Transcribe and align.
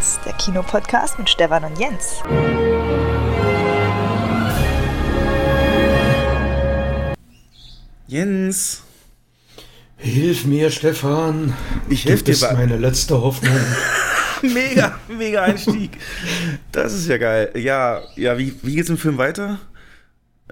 Cinemotions, 0.00 0.20
der 0.24 0.32
Kinopodcast 0.34 1.18
mit 1.18 1.28
Stefan 1.28 1.64
und 1.64 1.78
Jens. 1.78 2.22
Jens. 8.06 8.82
Hilf 9.96 10.46
mir, 10.46 10.70
Stefan. 10.70 11.54
Ich 11.88 12.06
helfe 12.06 12.24
dir. 12.24 12.32
Das 12.32 12.42
ist 12.42 12.52
meine 12.52 12.78
letzte 12.78 13.20
Hoffnung. 13.20 13.52
mega, 14.42 14.98
mega 15.08 15.42
Einstieg. 15.42 15.98
Das 16.72 16.94
ist 16.94 17.06
ja 17.06 17.18
geil. 17.18 17.50
Ja, 17.54 18.00
ja, 18.16 18.38
wie, 18.38 18.54
wie 18.62 18.76
geht's 18.76 18.88
im 18.88 18.96
Film 18.96 19.18
weiter? 19.18 19.58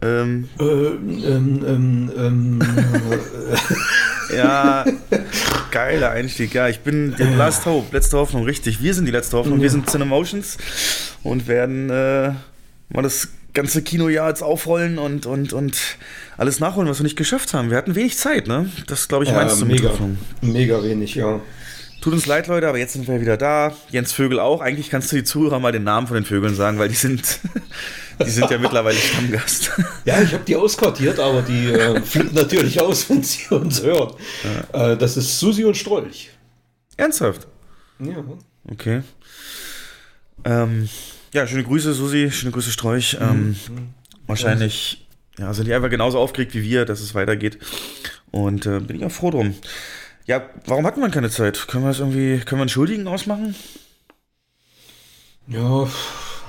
Ähm, 0.01 0.49
ähm, 0.61 1.63
ähm, 1.67 2.13
ähm, 2.17 2.61
ja, 4.37 4.85
geiler 5.71 6.11
Einstieg. 6.11 6.55
Ja, 6.55 6.69
ich 6.69 6.81
bin 6.81 7.15
der 7.17 7.31
Last 7.31 7.67
Hope, 7.67 7.95
letzte 7.95 8.19
Hoffnung, 8.19 8.45
richtig. 8.45 8.83
Wir 8.83 8.95
sind 8.95 9.07
die 9.07 9.13
letzte 9.13 9.37
Hoffnung. 9.37 9.61
Wir 9.61 9.71
sind 9.71 9.89
Cinemotions 9.89 10.59
und 11.23 11.47
werden 11.49 11.91
äh, 11.91 12.33
mal 12.91 13.03
das 13.03 13.29
ganze 13.55 13.83
Kinojahr 13.83 14.29
jetzt 14.29 14.43
aufrollen 14.43 14.99
und, 14.99 15.27
und, 15.27 15.53
und 15.53 15.99
alles 16.37 16.61
nachholen, 16.61 16.89
was 16.89 17.01
wir 17.01 17.05
nicht 17.05 17.17
geschafft 17.17 17.55
haben. 17.55 17.71
Wir 17.71 17.77
hatten 17.77 17.95
wenig 17.95 18.17
Zeit, 18.17 18.47
ne? 18.47 18.71
Das 18.87 19.09
glaube 19.09 19.25
ich, 19.25 19.31
ja, 19.31 19.37
meinst 19.37 19.61
du 19.61 19.67
mega, 19.67 19.91
mega 20.41 20.83
wenig, 20.83 21.15
ja. 21.15 21.41
Tut 22.01 22.13
uns 22.13 22.27
leid, 22.27 22.47
Leute, 22.47 22.69
aber 22.69 22.79
jetzt 22.79 22.93
sind 22.93 23.09
wir 23.09 23.21
wieder 23.21 23.37
da. 23.37 23.75
Jens 23.91 24.13
Vögel 24.13 24.39
auch. 24.39 24.61
Eigentlich 24.61 24.89
kannst 24.89 25.11
du 25.11 25.17
die 25.17 25.25
Zuhörer 25.25 25.59
mal 25.59 25.73
den 25.73 25.83
Namen 25.83 26.07
von 26.07 26.15
den 26.15 26.25
Vögeln 26.25 26.55
sagen, 26.55 26.79
weil 26.79 26.89
die 26.89 26.95
sind, 26.95 27.41
die 28.25 28.31
sind 28.31 28.51
ja 28.51 28.59
mittlerweile 28.59 28.97
Stammgast. 28.97 29.73
Ja, 30.05 30.21
ich 30.23 30.33
habe 30.33 30.45
die 30.45 30.57
ausquartiert, 30.57 31.19
aber 31.19 31.43
die 31.43 31.71
äh, 31.71 32.01
flippen 32.03 32.35
natürlich 32.35 32.81
aus, 32.81 33.09
wenn 33.11 33.23
sie 33.23 33.55
uns 33.55 33.83
hören. 33.83 34.15
Ja. 34.73 34.93
Äh, 34.93 34.97
das 34.97 35.17
ist 35.17 35.39
Susi 35.39 35.65
und 35.65 35.77
Strolch. 35.77 36.31
Ernsthaft? 36.97 37.47
Ja. 37.99 38.25
Okay. 38.71 39.03
Ähm, 40.45 40.89
ja, 41.33 41.47
schöne 41.47 41.65
Grüße, 41.65 41.93
Susi. 41.95 42.31
Schöne 42.31 42.53
Grüße, 42.53 42.71
Strolch. 42.71 43.19
Ähm, 43.21 43.49
mhm. 43.49 43.57
Wahrscheinlich 44.27 45.07
ja, 45.39 45.55
sind 45.55 45.67
die 45.67 45.75
einfach 45.75 45.91
genauso 45.91 46.19
aufgeregt 46.19 46.55
wie 46.55 46.63
wir, 46.63 46.85
dass 46.85 47.01
es 47.01 47.15
weitergeht. 47.15 47.59
Und 48.31 48.67
äh, 48.67 48.81
bin 48.81 48.97
ich 48.97 49.05
auch 49.05 49.13
froh 49.13 49.31
drum. 49.31 49.55
Ja, 50.27 50.49
warum 50.67 50.85
hat 50.87 50.97
man 50.99 51.11
keine 51.11 51.31
Zeit? 51.31 51.69
Können 51.69 51.85
wir 51.85 51.91
es 51.91 52.01
irgendwie, 52.01 52.39
können 52.41 52.59
wir 52.59 52.63
einen 52.63 52.69
Schuldigen 52.69 53.07
ausmachen? 53.07 53.55
Ja, 55.47 55.89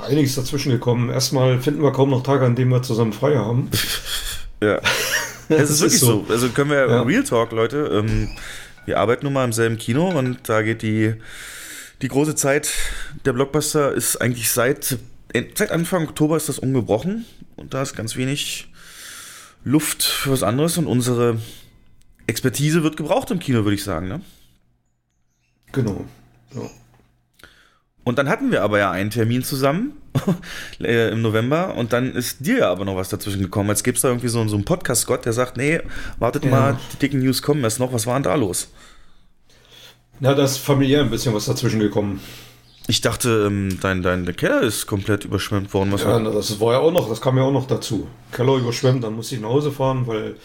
einiges 0.02 0.36
dazwischen 0.36 0.72
gekommen. 0.72 1.10
Erstmal 1.10 1.60
finden 1.60 1.82
wir 1.82 1.92
kaum 1.92 2.10
noch 2.10 2.24
Tage, 2.24 2.46
an 2.46 2.56
denen 2.56 2.72
wir 2.72 2.82
zusammen 2.82 3.14
frei 3.14 3.36
haben. 3.36 3.70
ja. 4.62 4.80
Es 5.52 5.72
ist 5.72 5.82
wirklich 5.82 6.00
so. 6.00 6.26
so. 6.28 6.32
Also 6.32 6.50
können 6.50 6.70
wir 6.70 6.88
ja. 6.88 7.02
Real 7.02 7.24
Talk, 7.24 7.52
Leute. 7.54 7.90
Ähm, 7.92 8.30
wir 8.86 9.00
arbeiten 9.00 9.26
nun 9.26 9.34
mal 9.34 9.46
im 9.46 9.52
selben 9.52 9.78
Kino 9.78 10.08
und 10.10 10.48
da 10.48 10.62
geht 10.62 10.84
die, 10.84 11.16
die 12.04 12.08
große 12.08 12.36
Zeit 12.36 12.72
der 13.26 13.34
Blockbuster 13.34 13.92
ist 13.92 14.18
eigentlich 14.18 14.52
seit, 14.52 15.00
seit 15.56 15.72
Anfang 15.72 16.08
Oktober 16.08 16.38
ist 16.38 16.50
das 16.50 16.60
ungebrochen 16.60 17.26
und 17.56 17.74
da 17.74 17.82
ist 17.82 17.96
ganz 17.96 18.16
wenig 18.16 18.72
Luft 19.64 20.04
für 20.04 20.32
was 20.32 20.44
anderes 20.44 20.78
und 20.78 20.86
unsere 20.86 21.40
Expertise 22.28 22.84
wird 22.84 22.96
gebraucht 22.96 23.32
im 23.32 23.40
Kino, 23.40 23.64
würde 23.64 23.76
ich 23.76 23.84
sagen, 23.84 24.08
ne? 24.08 24.22
Genau. 25.72 26.06
Ja. 26.54 26.70
Und 28.04 28.18
dann 28.18 28.30
hatten 28.30 28.52
wir 28.52 28.64
aber 28.64 28.80
ja 28.80 28.92
einen 28.92 29.10
Termin 29.10 29.44
zusammen 29.44 29.94
äh, 30.82 31.12
im 31.12 31.22
November 31.22 31.76
und 31.76 31.94
dann 31.94 32.14
ist 32.14 32.46
dir 32.46 32.60
ja 32.60 32.72
aber 32.72 32.86
noch 32.86 32.96
was 32.96 33.10
dazwischen 33.10 33.42
gekommen. 33.42 33.70
Jetzt 33.70 33.84
gibt 33.84 33.98
es 33.98 34.02
da 34.02 34.08
irgendwie 34.08 34.30
so, 34.30 34.48
so 34.48 34.56
einen 34.56 34.66
Podcast-Gott, 34.66 35.26
der 35.26 35.34
sagt, 35.34 35.58
nee, 35.58 35.82
wartet 36.18 36.46
ja. 36.46 36.52
mal, 36.52 36.80
die 36.94 36.98
dicken 36.98 37.20
News 37.20 37.42
kommen 37.42 37.64
erst 37.64 37.80
noch. 37.80 37.94
Was 37.94 38.08
war 38.08 38.16
denn 38.16 38.24
da 38.24 38.36
los? 38.36 38.70
Na, 40.20 40.34
da 40.34 40.44
ist 40.44 40.58
familiär 40.58 41.02
ein 41.02 41.10
bisschen 41.10 41.34
was 41.34 41.46
dazwischen 41.46 41.80
gekommen. 41.80 42.20
Ich 42.88 43.02
dachte, 43.02 43.46
ähm, 43.46 43.78
dein, 43.82 44.02
dein 44.02 44.26
der 44.26 44.34
Keller 44.34 44.62
ist 44.62 44.88
komplett 44.88 45.24
überschwemmt 45.24 45.74
worden. 45.74 45.92
Was 45.92 46.02
ja, 46.02 46.08
war? 46.08 46.24
das 46.24 46.60
war 46.60 46.74
ja 46.74 46.80
auch 46.80 46.92
noch, 46.92 47.08
das 47.08 47.22
kam 47.22 47.38
ja 47.38 47.44
auch 47.44 47.52
noch 47.52 47.68
dazu. 47.68 48.08
Keller 48.32 48.56
überschwemmt, 48.56 49.04
dann 49.04 49.14
musste 49.14 49.36
ich 49.36 49.42
nach 49.42 49.50
Hause 49.50 49.72
fahren, 49.72 50.08
weil 50.08 50.36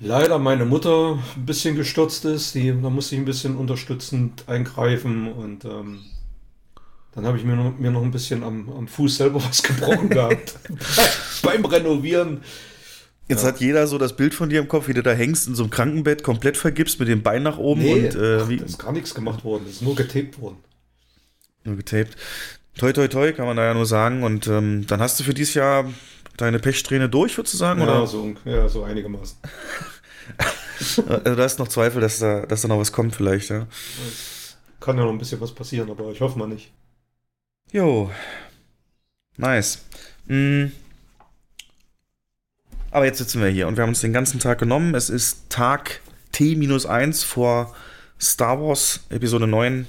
leider 0.00 0.38
meine 0.38 0.64
Mutter 0.64 1.18
ein 1.36 1.46
bisschen 1.46 1.76
gestürzt 1.76 2.24
ist. 2.24 2.56
Die, 2.56 2.74
da 2.82 2.90
musste 2.90 3.14
ich 3.14 3.20
ein 3.20 3.24
bisschen 3.24 3.56
unterstützend 3.56 4.48
eingreifen 4.48 5.32
und 5.32 5.64
ähm, 5.64 6.00
dann 7.14 7.26
habe 7.26 7.38
ich 7.38 7.44
mir 7.44 7.54
noch, 7.54 7.78
mir 7.78 7.90
noch 7.90 8.02
ein 8.02 8.10
bisschen 8.10 8.42
am, 8.42 8.68
am 8.70 8.88
Fuß 8.88 9.16
selber 9.16 9.42
was 9.48 9.62
gebrochen 9.62 10.08
gehabt. 10.08 10.58
Beim 11.42 11.64
Renovieren. 11.64 12.42
Jetzt 13.28 13.42
ja. 13.42 13.48
hat 13.48 13.60
jeder 13.60 13.86
so 13.86 13.96
das 13.96 14.16
Bild 14.16 14.34
von 14.34 14.50
dir 14.50 14.60
im 14.60 14.68
Kopf, 14.68 14.88
wie 14.88 14.94
du 14.94 15.02
da 15.02 15.12
hängst 15.12 15.48
in 15.48 15.54
so 15.54 15.62
einem 15.62 15.70
Krankenbett, 15.70 16.22
komplett 16.22 16.56
vergibst 16.56 17.00
mit 17.00 17.08
dem 17.08 17.22
Bein 17.22 17.42
nach 17.42 17.56
oben. 17.56 17.82
Nee, 17.82 18.06
und, 18.06 18.14
äh, 18.16 18.48
wie? 18.48 18.56
das 18.58 18.72
ist 18.72 18.78
gar 18.78 18.92
nichts 18.92 19.14
gemacht 19.14 19.44
worden, 19.44 19.62
das 19.64 19.76
ist 19.76 19.82
nur 19.82 19.94
getaped 19.94 20.38
worden. 20.40 20.58
Nur 21.64 21.76
getaped. 21.76 22.16
Toi, 22.76 22.92
toi, 22.92 23.08
toi, 23.08 23.32
kann 23.32 23.46
man 23.46 23.56
da 23.56 23.64
ja 23.64 23.74
nur 23.74 23.86
sagen. 23.86 24.24
Und 24.24 24.46
ähm, 24.48 24.86
dann 24.86 25.00
hast 25.00 25.18
du 25.20 25.24
für 25.24 25.32
dieses 25.32 25.54
Jahr 25.54 25.86
deine 26.36 26.58
Pechsträhne 26.58 27.08
durch, 27.08 27.38
würdest 27.38 27.54
du 27.54 27.58
sagen? 27.58 27.80
Ja, 27.80 27.86
oder? 27.86 28.06
So, 28.06 28.34
ja 28.44 28.68
so 28.68 28.82
einigermaßen. 28.82 29.38
also, 30.78 31.02
da 31.24 31.36
hast 31.36 31.58
noch 31.58 31.68
Zweifel, 31.68 32.02
dass 32.02 32.18
da, 32.18 32.44
dass 32.44 32.62
da 32.62 32.68
noch 32.68 32.78
was 32.78 32.92
kommt, 32.92 33.14
vielleicht, 33.14 33.48
ja. 33.48 33.66
Kann 34.80 34.98
ja 34.98 35.04
noch 35.04 35.12
ein 35.12 35.18
bisschen 35.18 35.40
was 35.40 35.52
passieren, 35.52 35.90
aber 35.90 36.10
ich 36.10 36.20
hoffe 36.20 36.38
mal 36.38 36.48
nicht. 36.48 36.72
Jo. 37.74 38.08
Nice. 39.36 39.84
Mhm. 40.26 40.70
Aber 42.92 43.04
jetzt 43.04 43.18
sitzen 43.18 43.42
wir 43.42 43.48
hier 43.48 43.66
und 43.66 43.76
wir 43.76 43.82
haben 43.82 43.88
uns 43.88 44.00
den 44.00 44.12
ganzen 44.12 44.38
Tag 44.38 44.60
genommen. 44.60 44.94
Es 44.94 45.10
ist 45.10 45.50
Tag 45.50 46.00
T-1 46.30 47.24
vor 47.24 47.74
Star 48.20 48.62
Wars 48.62 49.00
Episode 49.10 49.48
9 49.48 49.88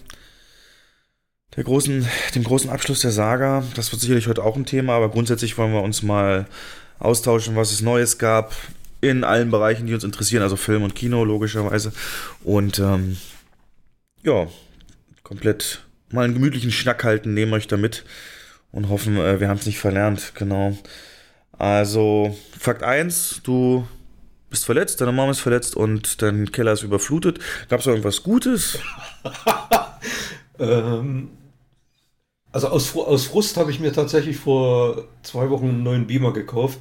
der 1.55 1.63
großen, 1.63 2.07
dem 2.33 2.43
großen 2.43 2.71
Abschluss 2.71 3.01
der 3.01 3.11
Saga. 3.11 3.63
Das 3.75 3.91
wird 3.91 4.01
sicherlich 4.01 4.27
heute 4.27 4.43
auch 4.43 4.55
ein 4.55 4.65
Thema, 4.65 4.93
aber 4.93 5.09
grundsätzlich 5.09 5.55
wollen 5.59 5.71
wir 5.71 5.83
uns 5.83 6.01
mal 6.01 6.47
austauschen, 6.97 7.55
was 7.55 7.71
es 7.71 7.81
Neues 7.81 8.17
gab 8.17 8.55
in 9.01 9.23
allen 9.23 9.51
Bereichen, 9.51 9.85
die 9.85 9.93
uns 9.93 10.03
interessieren, 10.03 10.41
also 10.41 10.55
Film 10.55 10.81
und 10.81 10.95
Kino 10.95 11.23
logischerweise. 11.23 11.93
Und 12.43 12.79
ähm, 12.79 13.17
ja, 14.23 14.47
komplett 15.21 15.84
mal 16.15 16.25
einen 16.25 16.33
gemütlichen 16.33 16.71
Schnack 16.71 17.03
halten, 17.03 17.33
nehmen 17.33 17.53
euch 17.53 17.67
damit 17.67 18.05
und 18.71 18.89
hoffen, 18.89 19.17
äh, 19.17 19.39
wir 19.39 19.47
haben 19.47 19.57
es 19.57 19.65
nicht 19.65 19.79
verlernt, 19.79 20.33
genau. 20.35 20.77
Also, 21.57 22.35
Fakt 22.57 22.83
1, 22.83 23.41
du 23.43 23.87
bist 24.49 24.65
verletzt, 24.65 25.01
deine 25.01 25.11
Mama 25.11 25.31
ist 25.31 25.39
verletzt 25.39 25.75
und 25.75 26.21
dein 26.21 26.51
Keller 26.51 26.73
ist 26.73 26.83
überflutet. 26.83 27.39
Gab 27.69 27.79
es 27.79 27.87
irgendwas 27.87 28.23
Gutes? 28.23 28.79
ähm, 30.59 31.29
also 32.51 32.69
aus, 32.69 32.95
aus 32.95 33.25
Frust 33.25 33.57
habe 33.57 33.71
ich 33.71 33.79
mir 33.79 33.91
tatsächlich 33.91 34.37
vor 34.37 35.09
zwei 35.23 35.49
Wochen 35.49 35.67
einen 35.67 35.83
neuen 35.83 36.07
Beamer 36.07 36.31
gekauft, 36.31 36.79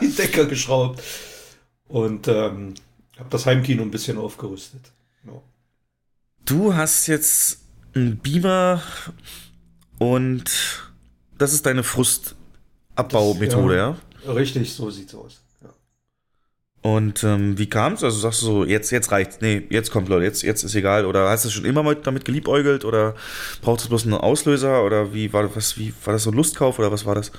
die 0.00 0.10
Decker 0.16 0.44
geschraubt 0.44 1.02
und 1.88 2.28
ähm, 2.28 2.74
habe 3.18 3.30
das 3.30 3.46
Heimkino 3.46 3.82
ein 3.82 3.90
bisschen 3.90 4.18
aufgerüstet. 4.18 4.92
Ja. 5.24 5.40
Du 6.44 6.74
hast 6.74 7.06
jetzt 7.06 7.61
einen 7.94 8.18
Beamer 8.18 8.82
und 9.98 10.44
das 11.38 11.52
ist 11.52 11.66
deine 11.66 11.82
Frustabbaumethode, 11.82 13.76
ja, 13.76 13.96
ja? 14.24 14.32
Richtig, 14.32 14.72
so 14.72 14.90
sieht's 14.90 15.14
aus. 15.14 15.42
Und 16.82 17.22
ähm, 17.22 17.56
wie 17.58 17.68
kam 17.68 17.92
es? 17.92 18.02
Also 18.02 18.18
sagst 18.18 18.42
du 18.42 18.46
so, 18.46 18.64
jetzt, 18.64 18.90
jetzt 18.90 19.12
reicht's. 19.12 19.38
Nee, 19.40 19.66
jetzt 19.70 19.92
kommt 19.92 20.08
Leute, 20.08 20.24
jetzt, 20.24 20.42
jetzt 20.42 20.64
ist 20.64 20.74
egal. 20.74 21.06
Oder 21.06 21.30
hast 21.30 21.44
du 21.44 21.48
schon 21.48 21.64
immer 21.64 21.84
mal 21.84 21.94
damit 21.94 22.24
geliebäugelt 22.24 22.84
oder 22.84 23.14
braucht 23.62 23.80
es 23.80 23.88
bloß 23.88 24.04
einen 24.04 24.14
Auslöser? 24.14 24.84
Oder 24.84 25.14
wie 25.14 25.32
war 25.32 25.46
das, 25.46 25.78
wie 25.78 25.94
war 26.04 26.12
das 26.12 26.24
so 26.24 26.30
ein 26.30 26.36
Lustkauf 26.36 26.80
oder 26.80 26.90
was 26.90 27.06
war 27.06 27.14
das? 27.14 27.30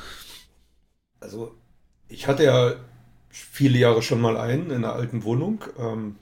Also, 1.20 1.54
ich 2.08 2.28
hatte 2.28 2.46
ja 2.46 2.76
viele 3.30 3.78
Jahre 3.78 4.02
schon 4.02 4.22
mal 4.22 4.38
einen 4.38 4.68
in 4.68 4.86
einer 4.86 4.94
alten 4.94 5.26
Wohnung. 5.26 5.62
Ähm, 5.78 6.16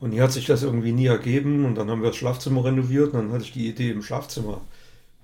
und 0.00 0.12
hier 0.12 0.22
hat 0.22 0.32
sich 0.32 0.46
das 0.46 0.62
irgendwie 0.62 0.92
nie 0.92 1.06
ergeben. 1.06 1.64
Und 1.66 1.76
dann 1.76 1.90
haben 1.90 2.02
wir 2.02 2.08
das 2.08 2.16
Schlafzimmer 2.16 2.64
renoviert. 2.64 3.12
Und 3.12 3.20
dann 3.20 3.32
hatte 3.32 3.44
ich 3.44 3.52
die 3.52 3.68
Idee, 3.68 3.90
im 3.90 4.02
Schlafzimmer 4.02 4.62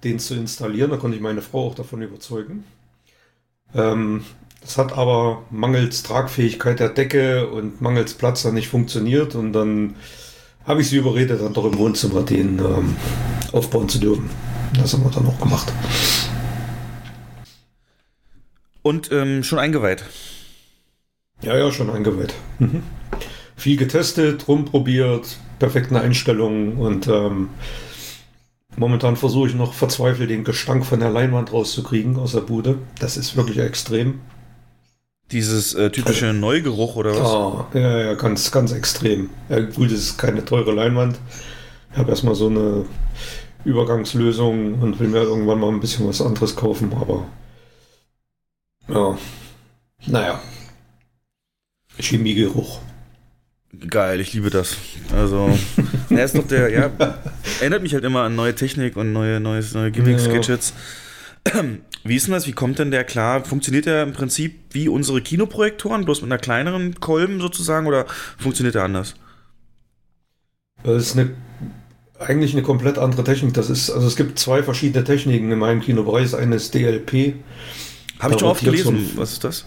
den 0.04 0.18
zu 0.18 0.34
installieren. 0.34 0.90
Da 0.90 0.98
konnte 0.98 1.16
ich 1.16 1.22
meine 1.22 1.42
Frau 1.42 1.66
auch 1.66 1.74
davon 1.74 2.02
überzeugen. 2.02 2.64
Ähm, 3.74 4.24
das 4.60 4.78
hat 4.78 4.92
aber 4.92 5.44
mangels 5.50 6.02
Tragfähigkeit 6.02 6.78
der 6.78 6.90
Decke 6.90 7.48
und 7.48 7.80
mangels 7.80 8.14
Platz 8.14 8.42
dann 8.42 8.54
nicht 8.54 8.68
funktioniert 8.68 9.34
und 9.34 9.52
dann 9.52 9.94
habe 10.64 10.80
ich 10.80 10.88
sie 10.88 10.96
überredet, 10.96 11.40
dann 11.40 11.54
doch 11.54 11.64
im 11.64 11.78
Wohnzimmer 11.78 12.22
den 12.22 12.58
ähm, 12.58 12.96
aufbauen 13.52 13.88
zu 13.88 13.98
dürfen. 13.98 14.28
Das 14.74 14.92
haben 14.92 15.04
wir 15.04 15.10
dann 15.10 15.26
auch 15.26 15.38
gemacht. 15.38 15.72
Und 18.82 19.10
ähm, 19.12 19.44
schon 19.44 19.60
eingeweiht? 19.60 20.04
Ja, 21.42 21.56
ja, 21.56 21.70
schon 21.70 21.90
eingeweiht. 21.90 22.34
Mhm. 22.58 22.82
Viel 23.56 23.76
getestet, 23.76 24.46
rumprobiert, 24.48 25.38
perfekte 25.58 26.00
Einstellungen 26.00 26.76
und 26.76 27.08
ähm, 27.08 27.48
momentan 28.76 29.16
versuche 29.16 29.48
ich 29.48 29.54
noch 29.54 29.72
verzweifelt 29.72 30.30
den 30.30 30.44
Gestank 30.44 30.84
von 30.84 31.00
der 31.00 31.10
Leinwand 31.10 31.52
rauszukriegen 31.52 32.16
aus 32.16 32.32
der 32.32 32.42
Bude. 32.42 32.78
Das 32.98 33.16
ist 33.16 33.36
wirklich 33.36 33.58
extrem. 33.58 34.20
Dieses 35.32 35.74
äh, 35.74 35.90
typische 35.90 36.32
Neugeruch 36.32 36.94
oder 36.96 37.10
was? 37.10 37.28
Oh, 37.28 37.64
ja, 37.74 38.00
ja, 38.00 38.14
ganz, 38.14 38.52
ganz 38.52 38.70
extrem. 38.72 39.30
Ja, 39.48 39.58
gut, 39.60 39.90
es 39.90 40.00
ist 40.00 40.18
keine 40.18 40.44
teure 40.44 40.72
Leinwand. 40.72 41.18
habe 41.96 42.10
erstmal 42.10 42.36
so 42.36 42.46
eine 42.46 42.84
Übergangslösung 43.64 44.74
und 44.80 45.00
will 45.00 45.08
mir 45.08 45.22
irgendwann 45.22 45.58
mal 45.58 45.70
ein 45.70 45.80
bisschen 45.80 46.06
was 46.06 46.22
anderes 46.22 46.54
kaufen, 46.54 46.92
aber 46.92 47.26
ja, 48.88 49.18
naja. 50.06 50.40
Chemiegeruch. 51.98 52.78
Geil, 53.88 54.20
ich 54.20 54.32
liebe 54.32 54.50
das. 54.50 54.76
Also, 55.14 55.56
er 56.10 56.24
ist 56.24 56.36
doch 56.36 56.46
der, 56.46 56.70
ja, 56.70 56.90
erinnert 57.60 57.82
mich 57.82 57.94
halt 57.94 58.04
immer 58.04 58.22
an 58.22 58.36
neue 58.36 58.54
Technik 58.54 58.96
und 58.96 59.12
neue, 59.12 59.40
neues, 59.40 59.74
neue 59.74 59.90
Gimmicks, 59.90 60.26
Ja. 60.26 60.32
Gadgets. 60.32 60.72
Wie 62.04 62.16
ist 62.16 62.26
denn 62.26 62.34
das? 62.34 62.46
Wie 62.46 62.52
kommt 62.52 62.78
denn 62.78 62.90
der 62.90 63.04
klar? 63.04 63.44
Funktioniert 63.44 63.86
der 63.86 64.02
im 64.02 64.12
Prinzip 64.12 64.60
wie 64.70 64.88
unsere 64.88 65.20
Kinoprojektoren, 65.20 66.04
bloß 66.04 66.22
mit 66.22 66.30
einer 66.30 66.38
kleineren 66.40 66.98
Kolben 67.00 67.40
sozusagen 67.40 67.86
oder 67.86 68.06
funktioniert 68.38 68.74
der 68.74 68.84
anders? 68.84 69.14
Das 70.82 71.02
ist 71.02 71.18
eine, 71.18 71.30
eigentlich 72.18 72.52
eine 72.52 72.62
komplett 72.62 72.98
andere 72.98 73.24
Technik. 73.24 73.54
Das 73.54 73.70
ist, 73.70 73.90
also 73.90 74.06
es 74.06 74.16
gibt 74.16 74.38
zwei 74.38 74.62
verschiedene 74.62 75.04
Techniken 75.04 75.50
in 75.50 75.58
meinem 75.58 75.80
Kinobereich. 75.80 76.24
Das 76.24 76.34
eine 76.34 76.56
ist 76.56 76.74
DLP. 76.74 77.34
Habe 78.18 78.34
ich 78.34 78.40
schon 78.40 78.48
oft 78.48 78.64
gelesen. 78.64 79.10
Was 79.16 79.32
ist 79.32 79.44
das? 79.44 79.64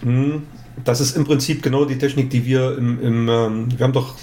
Das 0.84 1.00
ist 1.00 1.16
im 1.16 1.24
Prinzip 1.24 1.62
genau 1.62 1.84
die 1.84 1.98
Technik, 1.98 2.30
die 2.30 2.44
wir 2.44 2.76
im, 2.76 3.02
im 3.02 3.28
ähm, 3.28 3.68
wir 3.76 3.84
haben 3.84 3.92
doch 3.92 4.16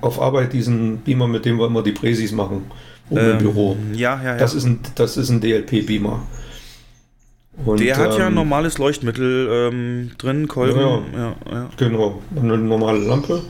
auf 0.00 0.20
Arbeit 0.20 0.52
diesen 0.52 0.98
Beamer, 0.98 1.28
mit 1.28 1.44
dem 1.44 1.58
wir 1.58 1.66
immer 1.66 1.82
die 1.82 1.92
Präsis 1.92 2.32
machen, 2.32 2.70
oben 3.10 3.20
im 3.20 3.30
Ähm, 3.32 3.38
Büro. 3.38 3.76
Ja, 3.92 4.16
ja, 4.22 4.32
ja. 4.32 4.36
Das 4.36 4.54
ist 4.54 4.64
ein, 4.64 4.80
das 4.94 5.16
ist 5.16 5.30
ein 5.30 5.40
DLP-Beamer. 5.40 6.22
Und, 7.64 7.80
der 7.80 7.96
hat 7.98 8.16
ja 8.16 8.26
ein 8.26 8.28
ähm, 8.28 8.34
normales 8.34 8.78
Leuchtmittel 8.78 9.48
ähm, 9.50 10.10
drin, 10.16 10.48
Kolben. 10.48 10.80
Ja, 10.80 11.02
Ja, 11.14 11.36
ja. 11.50 11.70
Genau, 11.76 12.22
eine 12.34 12.56
normale 12.56 12.98
Lampe. 12.98 13.42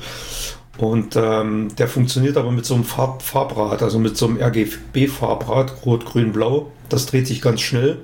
Und 0.79 1.15
ähm, 1.15 1.69
der 1.77 1.89
funktioniert 1.89 2.37
aber 2.37 2.51
mit 2.51 2.65
so 2.65 2.75
einem 2.75 2.85
Farb 2.85 3.23
Farbrad, 3.23 3.83
also 3.83 3.99
mit 3.99 4.17
so 4.17 4.27
einem 4.27 4.39
RGB-Farbrad, 4.39 5.85
Rot, 5.85 6.07
Grün, 6.07 6.33
Blau. 6.33 6.73
Das 6.89 7.07
dreht 7.07 7.27
sich 7.27 7.43
ganz 7.43 7.61
schnell. 7.61 7.99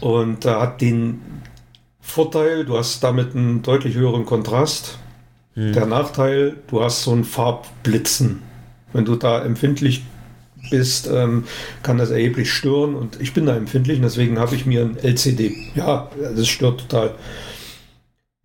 Und 0.00 0.44
da 0.44 0.60
hat 0.60 0.80
den 0.80 1.22
Vorteil, 2.08 2.64
du 2.64 2.78
hast 2.78 3.04
damit 3.04 3.34
einen 3.34 3.62
deutlich 3.62 3.94
höheren 3.94 4.24
Kontrast. 4.24 4.98
Hm. 5.54 5.74
Der 5.74 5.84
Nachteil, 5.84 6.56
du 6.68 6.82
hast 6.82 7.02
so 7.02 7.12
ein 7.12 7.22
Farbblitzen. 7.22 8.42
Wenn 8.94 9.04
du 9.04 9.14
da 9.14 9.44
empfindlich 9.44 10.04
bist, 10.70 11.06
ähm, 11.06 11.44
kann 11.82 11.98
das 11.98 12.10
erheblich 12.10 12.50
stören. 12.50 12.94
Und 12.94 13.20
ich 13.20 13.34
bin 13.34 13.44
da 13.44 13.54
empfindlich, 13.54 13.98
und 13.98 14.04
deswegen 14.04 14.38
habe 14.38 14.54
ich 14.54 14.64
mir 14.64 14.80
ein 14.80 14.96
LCD. 14.96 15.54
Ja, 15.74 16.10
das 16.34 16.48
stört 16.48 16.88
total. 16.88 17.14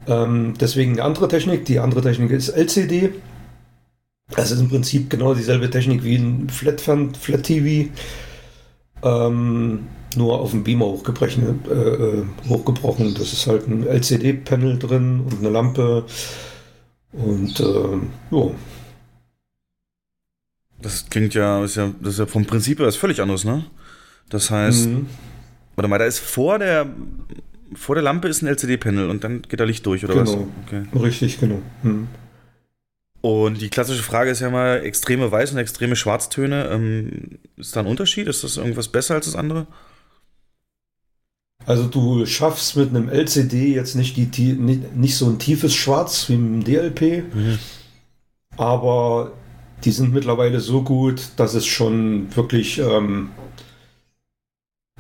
Ähm, 0.08 0.56
deswegen 0.60 0.94
eine 0.94 1.04
andere 1.04 1.30
Technik. 1.30 1.64
Die 1.64 1.80
andere 1.80 2.02
Technik 2.02 2.32
ist 2.32 2.50
LCD. 2.50 3.12
Das 4.36 4.52
ist 4.52 4.60
im 4.60 4.70
Prinzip 4.70 5.10
genau 5.10 5.34
dieselbe 5.34 5.70
Technik 5.70 6.04
wie 6.04 6.18
ein 6.18 6.50
Flat, 6.50 6.82
Flat 6.82 7.44
TV. 7.44 7.90
Ähm, 9.04 9.88
nur 10.16 10.40
auf 10.40 10.52
dem 10.52 10.64
Beamer 10.64 10.86
hochgebrochen, 10.86 11.62
äh, 11.70 11.74
äh, 11.74 12.24
hochgebrochen. 12.48 13.14
Das 13.16 13.34
ist 13.34 13.48
halt 13.48 13.68
ein 13.68 13.86
LCD-Panel 13.88 14.80
drin 14.80 15.22
und 15.22 15.40
eine 15.40 15.50
Lampe. 15.50 16.06
Und 17.14 17.60
ähm, 17.60 18.10
ja, 18.32 18.52
Das 20.82 21.10
klingt 21.10 21.34
ja, 21.34 21.64
ist 21.64 21.76
ja, 21.76 21.92
das 22.02 22.14
ist 22.14 22.20
ja 22.20 22.26
vom 22.26 22.46
Prinzip 22.46 22.80
her 22.80 22.88
was 22.88 22.96
völlig 22.96 23.22
anderes, 23.22 23.46
ne? 23.46 23.66
Das 24.30 24.50
heißt, 24.52 24.88
Mhm. 24.90 25.08
warte 25.76 25.88
mal, 25.88 25.98
da 26.00 26.06
ist 26.06 26.20
vor 26.20 26.60
der 26.60 26.88
vor 27.76 27.96
der 27.96 28.04
Lampe 28.04 28.28
ist 28.28 28.44
ein 28.44 28.48
LCD-Panel 28.48 29.10
und 29.10 29.24
dann 29.24 29.42
geht 29.42 29.60
da 29.60 29.64
Licht 29.64 29.86
durch, 29.86 30.04
oder 30.06 30.16
was? 30.18 30.32
Genau. 30.32 30.48
Okay. 30.68 30.84
richtig, 31.00 31.40
genau. 31.40 31.60
Mhm. 31.82 32.08
Und 33.26 33.62
die 33.62 33.70
klassische 33.70 34.04
Frage 34.04 34.32
ist 34.32 34.42
ja 34.42 34.50
mal 34.50 34.84
extreme 34.84 35.32
Weiß 35.32 35.54
und 35.54 35.58
extreme 35.58 35.96
Schwarztöne. 35.96 36.68
Ähm, 36.70 37.40
ist 37.56 37.74
da 37.74 37.80
ein 37.80 37.86
Unterschied? 37.86 38.28
Ist 38.28 38.44
das 38.44 38.58
irgendwas 38.58 38.90
besser 38.90 39.16
als 39.16 39.28
das 39.28 39.36
andere? 39.38 39.66
Also 41.66 41.88
du 41.88 42.26
schaffst 42.26 42.76
mit 42.76 42.90
einem 42.90 43.08
LCD 43.08 43.74
jetzt 43.74 43.96
nicht, 43.96 44.18
die, 44.18 44.52
nicht, 44.52 44.98
nicht 44.98 45.16
so 45.16 45.30
ein 45.30 45.40
tiefes 45.40 45.74
Schwarz 45.74 46.28
wie 46.28 46.34
im 46.34 46.66
DLP, 46.66 47.24
aber 48.58 49.32
die 49.86 49.92
sind 49.92 50.14
mittlerweile 50.14 50.60
so 50.60 50.84
gut, 50.84 51.30
dass 51.38 51.54
es 51.54 51.66
schon 51.66 52.36
wirklich, 52.36 52.80
ähm, 52.80 53.30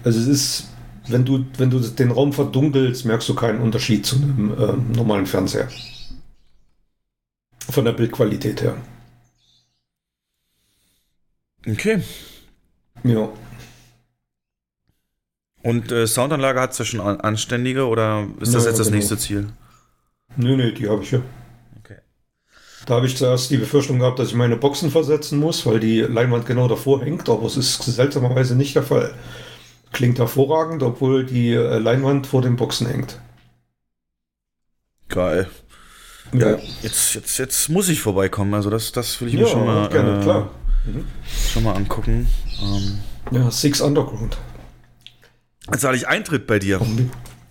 also 0.01 0.17
es 0.17 0.27
ist, 0.27 0.67
wenn 1.09 1.25
du, 1.25 1.45
wenn 1.57 1.69
du 1.69 1.79
den 1.79 2.11
Raum 2.11 2.31
verdunkelst, 2.31 3.03
merkst 3.03 3.27
du 3.27 3.35
keinen 3.35 3.59
Unterschied 3.59 4.05
zu 4.05 4.15
einem 4.15 4.53
ähm, 4.57 4.91
normalen 4.95 5.25
Fernseher. 5.25 5.67
Von 7.69 7.83
der 7.86 7.92
Bildqualität 7.94 8.62
her. 8.62 8.77
Okay. 11.68 12.01
Ja. 13.04 13.30
Und 15.63 15.92
äh, 15.92 16.06
Soundanlage 16.07 16.60
hat 16.62 16.71
es 16.74 16.77
ja 16.80 16.86
schon 16.86 17.00
an, 17.00 17.19
anständige 17.21 17.88
oder 17.88 18.27
ist 18.39 18.54
das 18.54 18.65
Ja, 18.65 18.69
jetzt 18.69 18.80
das 18.80 18.88
genau. 18.88 18.98
nächste 18.98 19.18
Ziel? 19.18 19.48
Nö, 20.36 20.56
nö, 20.56 20.71
die 20.74 20.88
habe 20.89 21.04
ich 21.04 21.12
ja. 21.12 21.21
Okay. 21.80 21.98
Da 22.86 22.95
habe 22.95 23.07
ich 23.07 23.18
zuerst 23.18 23.50
die 23.51 23.57
Befürchtung 23.57 24.00
gehabt, 24.00 24.19
dass 24.19 24.30
ich 24.30 24.36
meine 24.36 24.57
Boxen 24.57 24.92
versetzen 24.92 25.39
muss, 25.39 25.66
weil 25.66 25.80
die 25.80 26.01
Leinwand 26.01 26.45
genau 26.45 26.68
davor 26.68 27.04
hängt, 27.04 27.30
aber 27.30 27.45
es 27.45 27.57
ist 27.57 27.83
seltsamerweise 27.83 28.56
nicht 28.56 28.75
der 28.75 28.83
Fall. 28.83 29.13
Klingt 29.92 30.19
hervorragend, 30.19 30.83
obwohl 30.83 31.25
die 31.25 31.54
äh, 31.54 31.80
Leinwand 31.80 32.27
vor 32.27 32.42
den 32.42 32.56
Boxen 32.57 32.88
hängt. 32.88 33.19
Geil. 35.07 35.50
Ja, 36.33 36.57
Jetzt, 36.81 37.13
jetzt, 37.15 37.38
jetzt 37.38 37.69
muss 37.69 37.89
ich 37.89 38.01
vorbeikommen. 38.01 38.53
Also 38.53 38.69
das, 38.69 38.91
das 38.91 39.19
will 39.21 39.27
ich 39.30 39.33
mir 39.35 39.41
ja 39.41 39.47
schon 39.47 39.65
mal, 39.65 39.88
gerne, 39.89 40.19
äh, 40.19 40.24
klar. 40.24 40.51
Mhm. 40.85 41.06
schon 41.51 41.63
mal 41.63 41.74
angucken. 41.74 42.27
Ähm, 42.62 43.00
Ja, 43.31 43.50
Six 43.51 43.81
Underground. 43.81 44.38
jetzt 45.71 45.81
zahle 45.81 45.95
ich 45.97 46.07
Eintritt 46.07 46.45
bei 46.47 46.59
dir. 46.59 46.80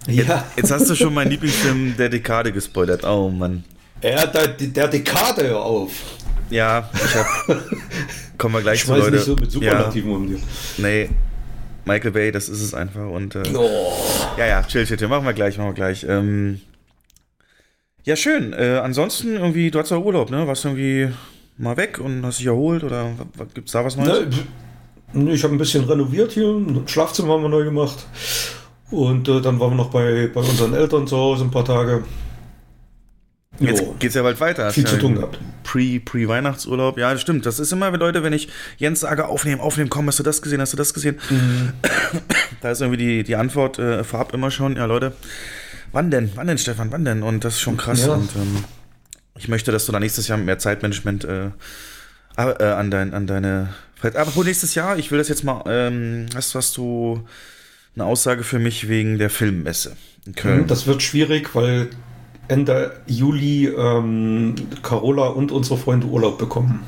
Ja, 0.06 0.44
Jetzt 0.56 0.70
hast 0.72 0.90
du 0.90 0.94
schon 0.96 1.14
meinen 1.14 1.30
Lieblingsfilm 1.30 1.96
der 1.96 2.08
Dekade 2.08 2.52
gespoilert. 2.52 3.04
Oh 3.04 3.28
Mann. 3.30 3.64
er 4.00 4.26
der, 4.26 4.48
der 4.48 4.88
Dekade 4.88 5.44
hör 5.48 5.62
auf. 5.62 5.92
Ja, 6.50 6.90
ich 6.92 7.14
hab. 7.14 7.26
Kommen 8.36 8.54
wir 8.56 8.62
gleich 8.62 8.80
Ich 8.80 8.86
zu, 8.86 8.92
weiß 8.92 8.98
Leute. 9.04 9.12
nicht 9.12 9.24
so 9.24 9.34
mit 9.36 9.44
ja, 9.44 9.50
Superlativen 9.50 10.12
um 10.12 10.26
dir. 10.28 10.38
nee. 10.78 11.08
Michael 11.84 12.10
Bay, 12.12 12.30
das 12.30 12.48
ist 12.48 12.60
es 12.62 12.74
einfach. 12.74 13.08
Und 13.08 13.34
äh, 13.34 13.42
Oh. 13.56 13.92
ja, 14.36 14.46
ja, 14.46 14.62
chill, 14.62 14.84
chill, 14.86 14.96
chill. 14.96 15.08
Machen 15.08 15.24
wir 15.24 15.32
gleich, 15.32 15.56
machen 15.58 15.70
wir 15.70 15.74
gleich. 15.74 16.04
Ähm, 16.08 16.60
ja, 18.04 18.16
schön. 18.16 18.52
Äh, 18.52 18.80
ansonsten 18.82 19.34
irgendwie, 19.36 19.70
du 19.70 19.78
hattest 19.78 19.92
ja 19.92 19.98
Urlaub, 19.98 20.30
ne? 20.30 20.46
Warst 20.46 20.64
du 20.64 20.68
irgendwie 20.68 21.14
mal 21.58 21.76
weg 21.76 21.98
und 21.98 22.24
hast 22.24 22.38
dich 22.40 22.46
erholt 22.46 22.82
oder 22.84 23.10
wa- 23.36 23.46
gibt's 23.54 23.72
da 23.72 23.84
was 23.84 23.96
Neues? 23.96 24.26
Ne, 25.12 25.32
ich 25.32 25.44
habe 25.44 25.54
ein 25.54 25.58
bisschen 25.58 25.84
renoviert 25.84 26.32
hier, 26.32 26.48
ein 26.48 26.82
Schlafzimmer 26.86 27.34
haben 27.34 27.42
wir 27.42 27.48
neu 27.48 27.64
gemacht. 27.64 28.06
Und 28.90 29.28
äh, 29.28 29.40
dann 29.40 29.60
waren 29.60 29.70
wir 29.72 29.76
noch 29.76 29.90
bei, 29.90 30.28
bei 30.32 30.40
unseren 30.40 30.74
Eltern 30.74 31.06
zu 31.06 31.16
Hause 31.16 31.44
ein 31.44 31.50
paar 31.50 31.64
Tage. 31.64 32.04
Jetzt 33.60 33.80
Jo, 33.82 33.94
geht's 33.98 34.14
ja 34.14 34.22
bald 34.22 34.40
weiter. 34.40 34.70
viel 34.70 34.82
Hast 34.84 34.90
zu 34.90 34.96
ja 34.96 35.02
tun 35.02 35.14
gehabt. 35.14 35.38
Pre- 35.62 36.00
Pre-Weihnachtsurlaub. 36.00 36.98
ja, 36.98 37.12
das 37.12 37.20
stimmt. 37.20 37.44
Das 37.46 37.60
ist 37.60 37.70
immer, 37.72 37.90
Leute, 37.96 38.22
wenn 38.22 38.32
ich 38.32 38.48
Jens 38.78 39.00
sage, 39.00 39.26
aufnehmen, 39.28 39.60
aufnehmen, 39.60 39.90
komm, 39.90 40.06
hast 40.08 40.18
du 40.18 40.22
das 40.22 40.40
gesehen, 40.42 40.60
hast 40.60 40.72
du 40.72 40.76
das 40.76 40.92
gesehen? 40.94 41.18
Mhm. 41.30 41.72
Da 42.60 42.70
ist 42.70 42.80
irgendwie 42.80 42.98
die, 43.04 43.22
die 43.24 43.34
Antwort 43.36 43.78
äh, 43.80 44.04
vorab 44.04 44.32
immer 44.34 44.50
schon, 44.52 44.76
ja, 44.76 44.84
Leute, 44.86 45.12
wann 45.92 46.10
denn? 46.10 46.32
Wann 46.34 46.46
denn, 46.46 46.58
Stefan? 46.58 46.90
Wann 46.90 47.04
denn? 47.04 47.22
Und 47.22 47.44
das 47.44 47.54
ist 47.54 47.60
schon 47.60 47.76
krass. 47.76 48.06
Ja. 48.06 48.14
Und 48.14 48.34
ähm, 48.36 48.64
ich 49.36 49.48
möchte, 49.48 49.72
dass 49.72 49.86
du 49.86 49.92
da 49.92 50.00
nächstes 50.00 50.28
Jahr 50.28 50.38
mehr 50.38 50.58
Zeitmanagement 50.58 51.24
äh, 51.24 51.50
äh, 52.36 52.64
an, 52.64 52.90
dein, 52.90 53.14
an 53.14 53.26
deine. 53.26 53.74
Aber 54.02 54.34
wo 54.34 54.42
nächstes 54.42 54.74
Jahr, 54.74 54.98
ich 54.98 55.10
will 55.10 55.18
das 55.18 55.28
jetzt 55.28 55.44
mal, 55.44 55.62
ähm, 55.66 56.26
hast, 56.34 56.54
hast 56.54 56.76
du 56.76 57.24
eine 57.94 58.04
Aussage 58.04 58.42
für 58.42 58.58
mich 58.58 58.88
wegen 58.88 59.18
der 59.18 59.30
Filmmesse 59.30 59.96
in 60.26 60.34
Köln? 60.34 60.66
Das 60.66 60.86
wird 60.86 61.02
schwierig, 61.02 61.54
weil 61.54 61.90
Ende 62.48 63.00
Juli 63.06 63.66
ähm, 63.68 64.54
Carola 64.82 65.28
und 65.28 65.52
unsere 65.52 65.78
Freunde 65.78 66.06
Urlaub 66.06 66.38
bekommen. 66.38 66.84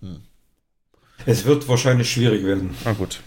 Hm. 0.00 0.20
Es 1.26 1.44
wird 1.46 1.68
wahrscheinlich 1.68 2.10
schwierig 2.10 2.44
werden. 2.44 2.74
Na 2.84 2.92
gut. 2.92 3.20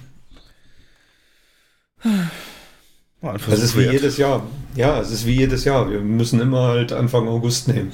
Es 3.22 3.42
Versuch 3.42 3.64
ist 3.64 3.76
wie 3.78 3.82
wert. 3.86 3.94
jedes 3.94 4.18
Jahr. 4.18 4.44
Ja, 4.76 5.00
es 5.02 5.12
ist 5.12 5.26
wie 5.26 5.36
jedes 5.36 5.64
Jahr. 5.66 5.90
Wir 5.90 6.00
müssen 6.02 6.40
immer 6.40 6.68
halt 6.68 6.92
Anfang 6.94 7.28
August 7.28 7.68
nehmen. 7.68 7.92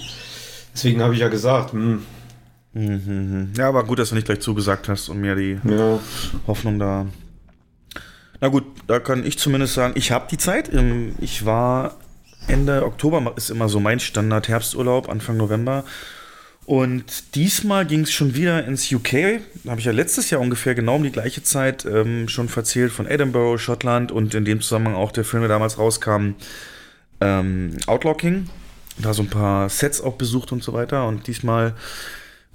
Deswegen 0.74 1.02
habe 1.02 1.14
ich 1.14 1.20
ja 1.22 1.28
gesagt, 1.30 1.74
hm, 1.74 2.04
Mhm. 2.76 3.52
Ja, 3.56 3.70
aber 3.70 3.84
gut, 3.84 4.00
dass 4.00 4.10
du 4.10 4.16
nicht 4.16 4.26
gleich 4.26 4.40
zugesagt 4.40 4.90
hast 4.90 5.08
und 5.08 5.22
mir 5.22 5.36
die 5.36 5.60
ja, 5.64 6.00
Hoffnung 6.48 6.80
da. 6.80 7.06
Na 8.42 8.48
gut, 8.48 8.64
da 8.88 9.00
kann 9.00 9.24
ich 9.24 9.38
zumindest 9.38 9.76
sagen, 9.76 9.94
ich 9.96 10.12
habe 10.12 10.26
die 10.32 10.40
Zeit. 10.40 10.74
Ähm, 10.74 11.14
Ich 11.22 11.46
war 11.46 11.98
Ende 12.48 12.84
Oktober, 12.84 13.32
ist 13.36 13.52
immer 13.52 13.70
so 13.70 13.80
mein 13.80 14.00
Standard 14.00 14.48
Herbsturlaub, 14.48 15.08
Anfang 15.08 15.38
November. 15.38 15.84
Und 16.66 17.36
diesmal 17.36 17.86
ging 17.86 18.02
es 18.02 18.14
schon 18.14 18.36
wieder 18.36 18.66
ins 18.66 18.92
UK. 18.92 19.42
Da 19.64 19.72
habe 19.72 19.80
ich 19.80 19.86
ja 19.86 19.92
letztes 19.92 20.30
Jahr 20.30 20.40
ungefähr 20.40 20.76
genau 20.76 20.96
um 20.96 21.04
die 21.04 21.12
gleiche 21.12 21.44
Zeit 21.44 21.86
ähm, 21.86 22.30
schon 22.30 22.48
verzählt 22.48 22.92
von 22.92 23.06
Edinburgh, 23.06 23.58
Schottland 23.58 24.12
und 24.12 24.34
in 24.34 24.46
dem 24.46 24.62
Zusammenhang 24.62 24.96
auch 24.96 25.12
der 25.12 25.26
Film, 25.26 25.42
der 25.42 25.50
damals 25.50 25.78
rauskam, 25.78 26.36
ähm, 27.20 27.78
Outlaw. 27.88 28.16
Da 29.00 29.14
so 29.14 29.24
ein 29.24 29.30
paar 29.30 29.70
Sets 29.70 30.02
auch 30.02 30.16
besucht 30.16 30.52
und 30.52 30.64
so 30.64 30.74
weiter. 30.74 31.08
Und 31.08 31.28
diesmal 31.28 31.74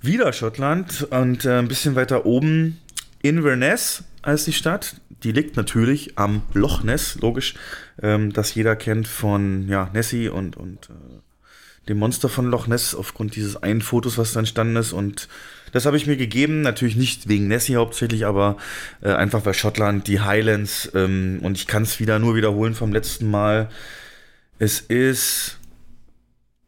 wieder 0.00 0.32
Schottland 0.32 1.06
und 1.10 1.44
äh, 1.44 1.58
ein 1.58 1.68
bisschen 1.68 1.94
weiter 1.94 2.24
oben 2.24 2.78
Inverness 3.22 4.04
als 4.22 4.44
die 4.44 4.52
Stadt. 4.52 4.96
Die 5.24 5.32
liegt 5.32 5.56
natürlich 5.56 6.16
am 6.16 6.42
Loch 6.54 6.84
Ness, 6.84 7.18
logisch, 7.20 7.54
ähm, 8.00 8.32
das 8.32 8.54
jeder 8.54 8.76
kennt 8.76 9.08
von 9.08 9.68
ja, 9.68 9.90
Nessie 9.92 10.28
und, 10.28 10.56
und 10.56 10.90
äh, 10.90 11.20
dem 11.88 11.98
Monster 11.98 12.28
von 12.28 12.50
Loch 12.50 12.66
Ness 12.66 12.94
aufgrund 12.94 13.36
dieses 13.36 13.62
einen 13.62 13.80
Fotos, 13.80 14.18
was 14.18 14.32
da 14.32 14.40
entstanden 14.40 14.76
ist. 14.76 14.92
Und 14.92 15.28
das 15.72 15.86
habe 15.86 15.96
ich 15.96 16.06
mir 16.06 16.16
gegeben, 16.16 16.60
natürlich 16.60 16.96
nicht 16.96 17.28
wegen 17.28 17.48
Nessie 17.48 17.76
hauptsächlich, 17.76 18.26
aber 18.26 18.56
äh, 19.00 19.12
einfach 19.12 19.44
weil 19.46 19.54
Schottland, 19.54 20.06
die 20.06 20.20
Highlands 20.20 20.90
ähm, 20.94 21.40
und 21.42 21.56
ich 21.56 21.66
kann 21.66 21.82
es 21.82 22.00
wieder 22.00 22.18
nur 22.18 22.36
wiederholen 22.36 22.74
vom 22.74 22.92
letzten 22.92 23.30
Mal. 23.30 23.68
Es 24.58 24.80
ist 24.80 25.58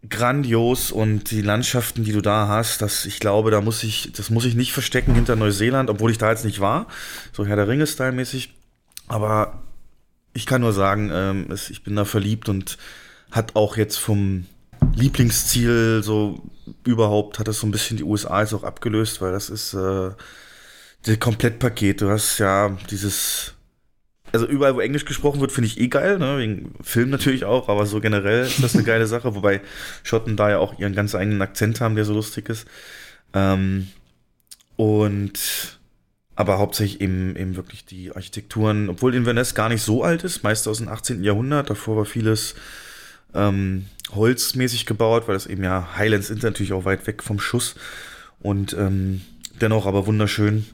grandios 0.09 0.91
und 0.91 1.31
die 1.31 1.43
Landschaften, 1.43 2.05
die 2.05 2.13
du 2.13 2.23
da 2.23 2.49
hast, 2.49 2.81
das, 2.81 3.05
ich 3.05 3.21
glaube, 3.21 3.51
da 3.51 3.61
muss 3.61 3.83
ich, 3.83 4.13
das 4.13 4.31
muss 4.31 4.47
ich 4.47 4.55
nicht 4.55 4.73
verstecken 4.73 5.15
hinter 5.15 5.37
Neuseeland, 5.37 5.91
obwohl 5.91 6.11
ich 6.11 6.19
da 6.19 6.31
jetzt 6.31 6.45
nicht 6.45 6.61
war, 6.61 6.87
so 7.33 7.45
Herr 7.45 7.57
der 7.57 7.69
Ringe-Style 7.69 8.13
mäßig. 8.13 8.55
Aber 9.09 9.63
ich 10.33 10.47
kann 10.47 10.63
nur 10.63 10.73
sagen, 10.73 11.11
ähm, 11.13 11.51
es, 11.51 11.69
ich 11.69 11.83
bin 11.83 11.97
da 11.97 12.05
verliebt 12.05 12.49
und 12.49 12.79
hat 13.31 13.57
auch 13.57 13.77
jetzt 13.77 13.99
vom 13.99 14.47
Lieblingsziel 14.95 16.03
so 16.03 16.43
überhaupt, 16.85 17.39
hat 17.39 17.49
das 17.49 17.59
so 17.59 17.67
ein 17.67 17.71
bisschen 17.71 17.97
die 17.97 18.05
USA 18.05 18.41
jetzt 18.41 18.55
auch 18.55 18.65
abgelöst, 18.65 19.21
weil 19.21 19.33
das 19.33 19.51
ist 19.51 19.75
äh, 19.75 20.11
das 21.03 21.19
Komplettpaket. 21.19 22.01
Du 22.01 22.11
hast 22.11 22.39
ja 22.39 22.77
dieses 22.91 23.55
also 24.33 24.47
überall, 24.47 24.75
wo 24.77 24.81
Englisch 24.81 25.05
gesprochen 25.05 25.41
wird, 25.41 25.53
finde 25.53 25.67
ich 25.67 25.81
eh 25.81 25.89
geil, 25.89 26.19
ne? 26.19 26.39
wegen 26.39 26.75
Film 26.83 27.11
natürlich 27.11 27.45
auch, 27.45 27.69
aber 27.69 27.87
so 27.87 28.01
generell 28.01 28.47
ist 28.47 28.63
das 28.63 28.75
eine 28.75 28.85
geile 28.85 29.07
Sache, 29.07 29.35
wobei 29.35 29.61
Schotten 30.03 30.37
da 30.37 30.51
ja 30.51 30.59
auch 30.59 30.79
ihren 30.79 30.95
ganz 30.95 31.15
eigenen 31.15 31.43
Akzent 31.43 31.81
haben, 31.81 31.97
der 31.97 32.05
so 32.05 32.15
lustig 32.15 32.49
ist. 32.49 32.67
Ähm, 33.35 33.89
und 34.77 35.79
aber 36.37 36.59
hauptsächlich 36.59 37.01
eben, 37.03 37.37
eben 37.37 37.57
wirklich 37.57 37.85
die 37.85 38.13
Architekturen, 38.13 38.89
obwohl 38.89 39.15
Inverness 39.15 39.55
gar 39.55 39.69
nicht 39.69 39.83
so 39.83 40.03
alt 40.03 40.25
ist, 40.25 40.43
meist 40.43 40.67
aus 40.69 40.79
dem 40.79 40.89
18. 40.89 41.23
Jahrhundert, 41.23 41.69
davor 41.69 41.99
war 41.99 42.07
vieles 42.07 42.55
ähm, 43.35 43.87
holzmäßig 44.15 44.87
gebaut, 44.87 45.27
weil 45.27 45.35
das 45.35 45.47
eben 45.47 45.65
ja 45.65 45.97
Highlands 45.97 46.29
sind 46.29 46.43
natürlich 46.43 46.73
auch 46.73 46.85
weit 46.85 47.07
weg 47.07 47.23
vom 47.23 47.39
Schuss 47.39 47.77
und 48.41 48.73
ähm, 48.75 49.23
dennoch 49.61 49.87
aber 49.87 50.07
wunderschön 50.07 50.67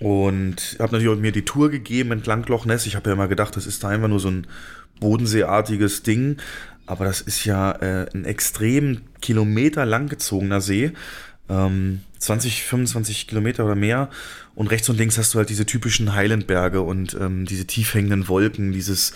und 0.00 0.76
habe 0.78 0.92
natürlich 0.92 1.08
auch 1.08 1.20
mir 1.20 1.30
die 1.30 1.44
Tour 1.44 1.70
gegeben 1.70 2.12
entlang 2.12 2.44
Loch 2.46 2.64
Ness. 2.64 2.86
Ich 2.86 2.96
habe 2.96 3.10
ja 3.10 3.14
immer 3.14 3.28
gedacht, 3.28 3.54
das 3.54 3.66
ist 3.66 3.84
da 3.84 3.88
einfach 3.88 4.08
nur 4.08 4.18
so 4.18 4.30
ein 4.30 4.46
bodenseeartiges 4.98 6.02
Ding. 6.02 6.38
Aber 6.86 7.04
das 7.04 7.20
ist 7.20 7.44
ja 7.44 7.72
äh, 7.72 8.06
ein 8.14 8.24
extrem 8.24 9.02
Kilometer 9.20 9.84
lang 9.84 10.08
gezogener 10.08 10.62
See. 10.62 10.92
Ähm, 11.50 12.00
20, 12.18 12.64
25 12.64 13.28
Kilometer 13.28 13.64
oder 13.66 13.74
mehr. 13.74 14.08
Und 14.54 14.68
rechts 14.68 14.88
und 14.88 14.96
links 14.96 15.18
hast 15.18 15.34
du 15.34 15.38
halt 15.38 15.50
diese 15.50 15.66
typischen 15.66 16.14
Highlandberge 16.14 16.80
und 16.80 17.14
ähm, 17.20 17.44
diese 17.44 17.66
tief 17.66 17.92
hängenden 17.92 18.26
Wolken, 18.26 18.72
dieses, 18.72 19.12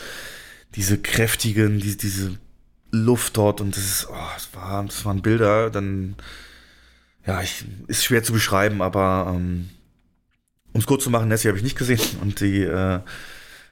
diese 0.75 0.99
kräftigen, 0.99 1.80
die, 1.80 1.96
diese 1.96 2.32
Luft 2.94 3.36
dort. 3.36 3.60
Und 3.60 3.76
das 3.76 3.84
ist, 3.84 4.08
oh, 4.10 4.14
das, 4.34 4.48
war, 4.54 4.84
das 4.84 5.04
waren 5.04 5.22
Bilder. 5.22 5.70
Dann, 5.70 6.16
ja, 7.26 7.42
ich, 7.42 7.64
ist 7.86 8.04
schwer 8.04 8.22
zu 8.22 8.32
beschreiben, 8.32 8.82
aber 8.82 9.32
ähm, 9.34 9.70
um 10.72 10.80
es 10.80 10.86
kurz 10.86 11.04
zu 11.04 11.10
machen, 11.10 11.28
Nessie 11.28 11.48
habe 11.48 11.58
ich 11.58 11.64
nicht 11.64 11.78
gesehen 11.78 12.00
und 12.20 12.40
die 12.40 12.62
äh, 12.62 13.00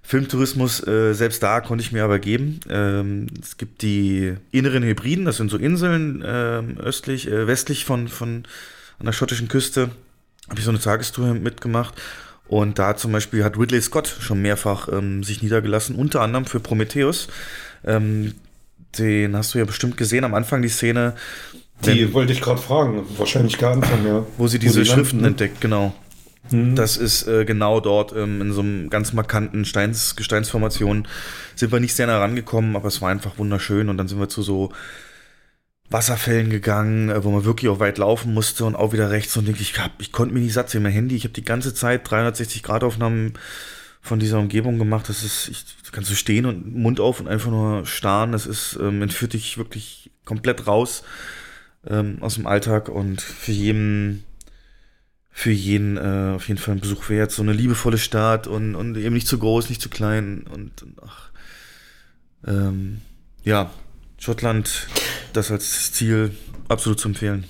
Filmtourismus, 0.02 0.86
äh, 0.86 1.14
selbst 1.14 1.42
da 1.42 1.60
konnte 1.60 1.84
ich 1.84 1.92
mir 1.92 2.04
aber 2.04 2.18
geben. 2.18 2.60
Ähm, 2.68 3.28
es 3.40 3.56
gibt 3.56 3.82
die 3.82 4.34
inneren 4.50 4.82
Hybriden, 4.82 5.24
das 5.24 5.36
sind 5.36 5.50
so 5.50 5.56
Inseln 5.56 6.22
äh, 6.22 6.62
östlich, 6.80 7.30
westlich 7.30 7.84
von, 7.84 8.08
von 8.08 8.44
an 8.98 9.06
der 9.06 9.12
schottischen 9.12 9.48
Küste. 9.48 9.90
Habe 10.48 10.58
ich 10.58 10.64
so 10.64 10.70
eine 10.70 10.80
Tagestour 10.80 11.34
mitgemacht. 11.34 11.94
Und 12.48 12.78
da 12.78 12.96
zum 12.96 13.12
Beispiel 13.12 13.44
hat 13.44 13.56
Ridley 13.56 13.80
Scott 13.80 14.08
schon 14.08 14.42
mehrfach 14.42 14.88
ähm, 14.92 15.22
sich 15.24 15.42
niedergelassen, 15.42 15.96
unter 15.96 16.20
anderem 16.20 16.44
für 16.44 16.60
Prometheus. 16.60 17.28
Ähm, 17.84 18.34
den 18.98 19.36
hast 19.36 19.54
du 19.54 19.58
ja 19.58 19.64
bestimmt 19.64 19.96
gesehen 19.96 20.24
am 20.24 20.34
Anfang, 20.34 20.62
die 20.62 20.68
Szene. 20.68 21.14
Die 21.84 22.06
wenn, 22.06 22.12
wollte 22.12 22.32
ich 22.32 22.40
gerade 22.40 22.60
fragen, 22.60 23.04
wahrscheinlich 23.16 23.58
gar 23.58 23.72
Anfang, 23.72 24.06
ja. 24.06 24.24
Wo 24.38 24.46
sie 24.46 24.58
diese 24.58 24.76
wo 24.76 24.80
die 24.80 24.86
Schriften 24.86 25.20
landen, 25.20 25.32
entdeckt, 25.32 25.60
genau. 25.60 25.94
Mhm. 26.50 26.74
Das 26.74 26.96
ist 26.96 27.26
äh, 27.26 27.44
genau 27.44 27.80
dort 27.80 28.12
ähm, 28.14 28.40
in 28.40 28.52
so 28.52 28.60
einem 28.60 28.90
ganz 28.90 29.12
markanten 29.12 29.64
Steins, 29.64 30.16
Gesteinsformation. 30.16 31.06
Sind 31.54 31.72
wir 31.72 31.80
nicht 31.80 31.94
sehr 31.94 32.06
nah 32.06 32.18
rangekommen, 32.18 32.76
aber 32.76 32.88
es 32.88 33.00
war 33.00 33.10
einfach 33.10 33.38
wunderschön. 33.38 33.88
Und 33.88 33.96
dann 33.96 34.08
sind 34.08 34.18
wir 34.18 34.28
zu 34.28 34.42
so 34.42 34.72
Wasserfällen 35.88 36.50
gegangen, 36.50 37.10
äh, 37.10 37.24
wo 37.24 37.30
man 37.30 37.44
wirklich 37.44 37.70
auch 37.70 37.80
weit 37.80 37.98
laufen 37.98 38.34
musste 38.34 38.64
und 38.64 38.74
auch 38.74 38.92
wieder 38.92 39.10
rechts. 39.10 39.36
Und 39.36 39.48
ich, 39.48 39.78
hab, 39.78 40.00
ich 40.00 40.12
konnte 40.12 40.34
mir 40.34 40.40
nicht 40.40 40.54
satt 40.54 40.70
sehen. 40.70 40.82
Mein 40.82 40.92
Handy, 40.92 41.16
ich 41.16 41.24
habe 41.24 41.34
die 41.34 41.44
ganze 41.44 41.74
Zeit 41.74 42.10
360 42.10 42.62
Grad 42.62 42.84
Aufnahmen 42.84 43.34
von 44.02 44.18
dieser 44.18 44.38
Umgebung 44.40 44.78
gemacht. 44.78 45.08
Das 45.08 45.24
ist, 45.24 45.48
ich 45.48 45.64
kannst 45.92 46.10
du 46.10 46.14
stehen 46.14 46.44
und 46.44 46.74
Mund 46.74 47.00
auf 47.00 47.20
und 47.20 47.28
einfach 47.28 47.50
nur 47.50 47.86
starren. 47.86 48.32
Das 48.32 48.46
ist, 48.46 48.78
ähm, 48.80 49.00
entführt 49.00 49.32
dich 49.32 49.56
wirklich 49.56 50.10
komplett 50.24 50.66
raus 50.66 51.04
ähm, 51.86 52.18
aus 52.20 52.34
dem 52.34 52.46
Alltag 52.46 52.88
und 52.88 53.22
für 53.22 53.52
jeden 53.52 54.24
für 55.34 55.50
jeden 55.50 55.96
äh, 55.96 56.34
auf 56.34 56.48
jeden 56.48 56.60
Fall 56.60 56.74
ein 56.74 56.80
Besuch 56.80 57.08
wert. 57.08 57.32
So 57.32 57.42
eine 57.42 57.54
liebevolle 57.54 57.96
Stadt 57.96 58.46
und, 58.46 58.74
und 58.74 58.96
eben 58.98 59.14
nicht 59.14 59.26
zu 59.26 59.38
groß, 59.38 59.70
nicht 59.70 59.80
zu 59.80 59.88
klein 59.88 60.44
und, 60.52 60.82
und 60.82 61.02
ach, 61.02 61.30
ähm, 62.46 63.00
ja, 63.42 63.70
Schottland, 64.18 64.88
das 65.32 65.50
als 65.50 65.92
Ziel 65.92 66.32
absolut 66.68 67.00
zu 67.00 67.08
empfehlen. 67.08 67.44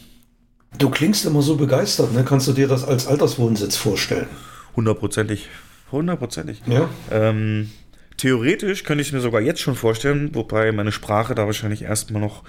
Du 0.78 0.90
klingst 0.90 1.26
immer 1.26 1.42
so 1.42 1.56
begeistert, 1.56 2.12
ne? 2.12 2.25
Kannst 2.25 2.47
du 2.47 2.52
dir 2.52 2.68
das 2.68 2.85
als 2.85 3.06
Alterswohnsitz 3.06 3.76
vorstellen? 3.76 4.28
Hundertprozentig. 4.76 5.49
Hundertprozentig. 5.93 6.63
Ja. 6.67 6.89
Ähm, 7.11 7.71
theoretisch 8.17 8.85
könnte 8.85 9.03
ich 9.03 9.09
es 9.09 9.13
mir 9.13 9.21
sogar 9.21 9.41
jetzt 9.41 9.61
schon 9.61 9.75
vorstellen, 9.75 10.35
wobei 10.35 10.73
meine 10.73 10.93
Sprache 10.93 11.35
da 11.35 11.47
wahrscheinlich 11.47 11.83
erstmal 11.83 12.23
noch, 12.23 12.43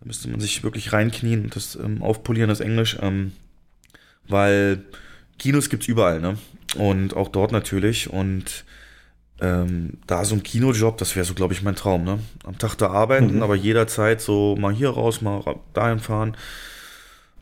da 0.00 0.06
müsste 0.06 0.28
man 0.28 0.40
sich 0.40 0.62
wirklich 0.62 0.92
reinknien 0.92 1.44
und 1.44 1.56
das 1.56 1.76
ähm, 1.76 2.02
aufpolieren, 2.02 2.48
das 2.48 2.60
Englisch. 2.60 2.96
Ähm, 3.00 3.32
weil 4.28 4.84
Kinos 5.38 5.68
gibt's 5.68 5.88
überall, 5.88 6.20
ne? 6.20 6.38
Und 6.76 7.14
auch 7.14 7.28
dort 7.28 7.52
natürlich. 7.52 8.10
Und 8.10 8.64
ähm, 9.40 9.94
da 10.06 10.24
so 10.24 10.34
ein 10.34 10.42
Kinojob, 10.42 10.96
das 10.98 11.14
wäre 11.14 11.24
so, 11.24 11.34
glaube 11.34 11.54
ich, 11.54 11.62
mein 11.62 11.76
Traum, 11.76 12.04
ne? 12.04 12.18
Am 12.44 12.58
Tag 12.58 12.76
da 12.76 12.88
arbeiten, 12.88 13.36
mhm. 13.36 13.42
aber 13.42 13.54
jederzeit 13.54 14.20
so 14.20 14.56
mal 14.56 14.72
hier 14.72 14.90
raus, 14.90 15.20
mal 15.20 15.42
dahin 15.74 15.98
fahren. 15.98 16.36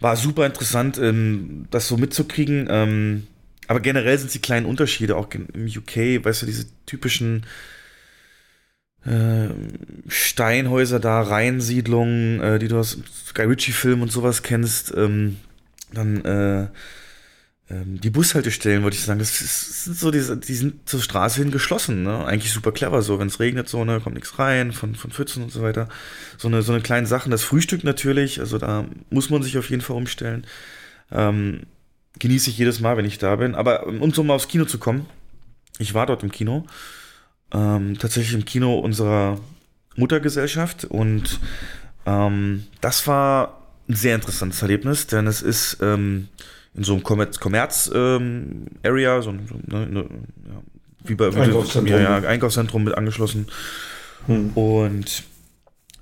War 0.00 0.16
super 0.16 0.46
interessant, 0.46 0.98
ähm, 0.98 1.66
das 1.70 1.88
so 1.88 1.96
mitzukriegen. 1.96 2.66
Ähm, 2.68 3.26
aber 3.68 3.80
generell 3.80 4.18
sind 4.18 4.32
die 4.34 4.40
kleinen 4.40 4.66
Unterschiede, 4.66 5.16
auch 5.16 5.28
im 5.32 5.66
UK, 5.66 6.24
weißt 6.24 6.42
du, 6.42 6.46
diese 6.46 6.66
typischen 6.86 7.46
äh, 9.04 9.48
Steinhäuser 10.08 11.00
da, 11.00 11.22
Reihensiedlungen, 11.22 12.40
äh, 12.40 12.58
die 12.58 12.68
du 12.68 12.78
aus 12.78 12.98
Sky 13.26 13.42
Ritchie-Filmen 13.42 14.02
und 14.02 14.12
sowas 14.12 14.42
kennst. 14.42 14.94
Ähm, 14.96 15.36
dann 15.92 16.24
äh, 16.24 16.68
ähm, 17.70 18.00
die 18.00 18.10
Bushaltestellen, 18.10 18.82
würde 18.82 18.96
ich 18.96 19.02
sagen, 19.02 19.18
das, 19.18 19.40
ist, 19.40 19.84
sind 19.84 19.96
so 19.98 20.10
diese, 20.10 20.36
die 20.36 20.54
sind 20.54 20.88
zur 20.88 21.00
Straße 21.00 21.40
hin 21.40 21.50
geschlossen, 21.50 22.02
ne? 22.02 22.24
Eigentlich 22.26 22.52
super 22.52 22.72
clever 22.72 23.00
so, 23.02 23.18
wenn 23.18 23.28
es 23.28 23.40
regnet, 23.40 23.68
so, 23.68 23.84
ne, 23.84 24.00
kommt 24.00 24.16
nichts 24.16 24.38
rein, 24.38 24.72
von, 24.72 24.94
von 24.94 25.10
Pfützen 25.10 25.42
und 25.42 25.50
so 25.50 25.62
weiter. 25.62 25.88
So 26.36 26.48
eine, 26.48 26.62
so 26.62 26.72
eine 26.72 26.82
kleine 26.82 27.06
Sachen. 27.06 27.30
Das 27.30 27.42
Frühstück 27.42 27.84
natürlich, 27.84 28.40
also 28.40 28.58
da 28.58 28.86
muss 29.10 29.30
man 29.30 29.42
sich 29.42 29.56
auf 29.56 29.70
jeden 29.70 29.82
Fall 29.82 29.96
umstellen. 29.96 30.46
Ähm, 31.10 31.62
genieße 32.18 32.50
ich 32.50 32.58
jedes 32.58 32.80
Mal, 32.80 32.96
wenn 32.96 33.04
ich 33.04 33.18
da 33.18 33.36
bin. 33.36 33.54
Aber 33.54 33.86
um 33.86 34.12
so 34.12 34.22
mal 34.22 34.34
aufs 34.34 34.48
Kino 34.48 34.64
zu 34.64 34.78
kommen, 34.78 35.06
ich 35.78 35.94
war 35.94 36.06
dort 36.06 36.22
im 36.22 36.30
Kino. 36.30 36.64
Ähm, 37.52 37.98
tatsächlich 37.98 38.34
im 38.34 38.44
Kino 38.44 38.78
unserer 38.78 39.38
Muttergesellschaft 39.96 40.84
und 40.84 41.38
ähm, 42.06 42.64
das 42.80 43.06
war 43.06 43.60
ein 43.88 43.94
sehr 43.94 44.14
interessantes 44.14 44.60
Erlebnis, 44.62 45.06
denn 45.06 45.26
es 45.26 45.42
ist 45.42 45.78
ähm, 45.80 46.28
in 46.74 46.84
so 46.84 46.94
einem 46.94 47.02
Kommerz-Area, 47.02 48.16
ähm, 48.16 49.22
so, 49.22 49.22
so 49.22 49.30
ne, 49.66 49.86
ne, 49.86 50.00
ja, 50.00 50.62
wie 51.04 51.14
bei 51.14 51.26
Einkaufszentrum. 51.26 51.86
Ja, 51.86 52.18
ja, 52.18 52.28
Einkaufszentrum 52.28 52.84
mit 52.84 52.94
angeschlossen. 52.94 53.46
Hm. 54.26 54.50
Und 54.54 55.22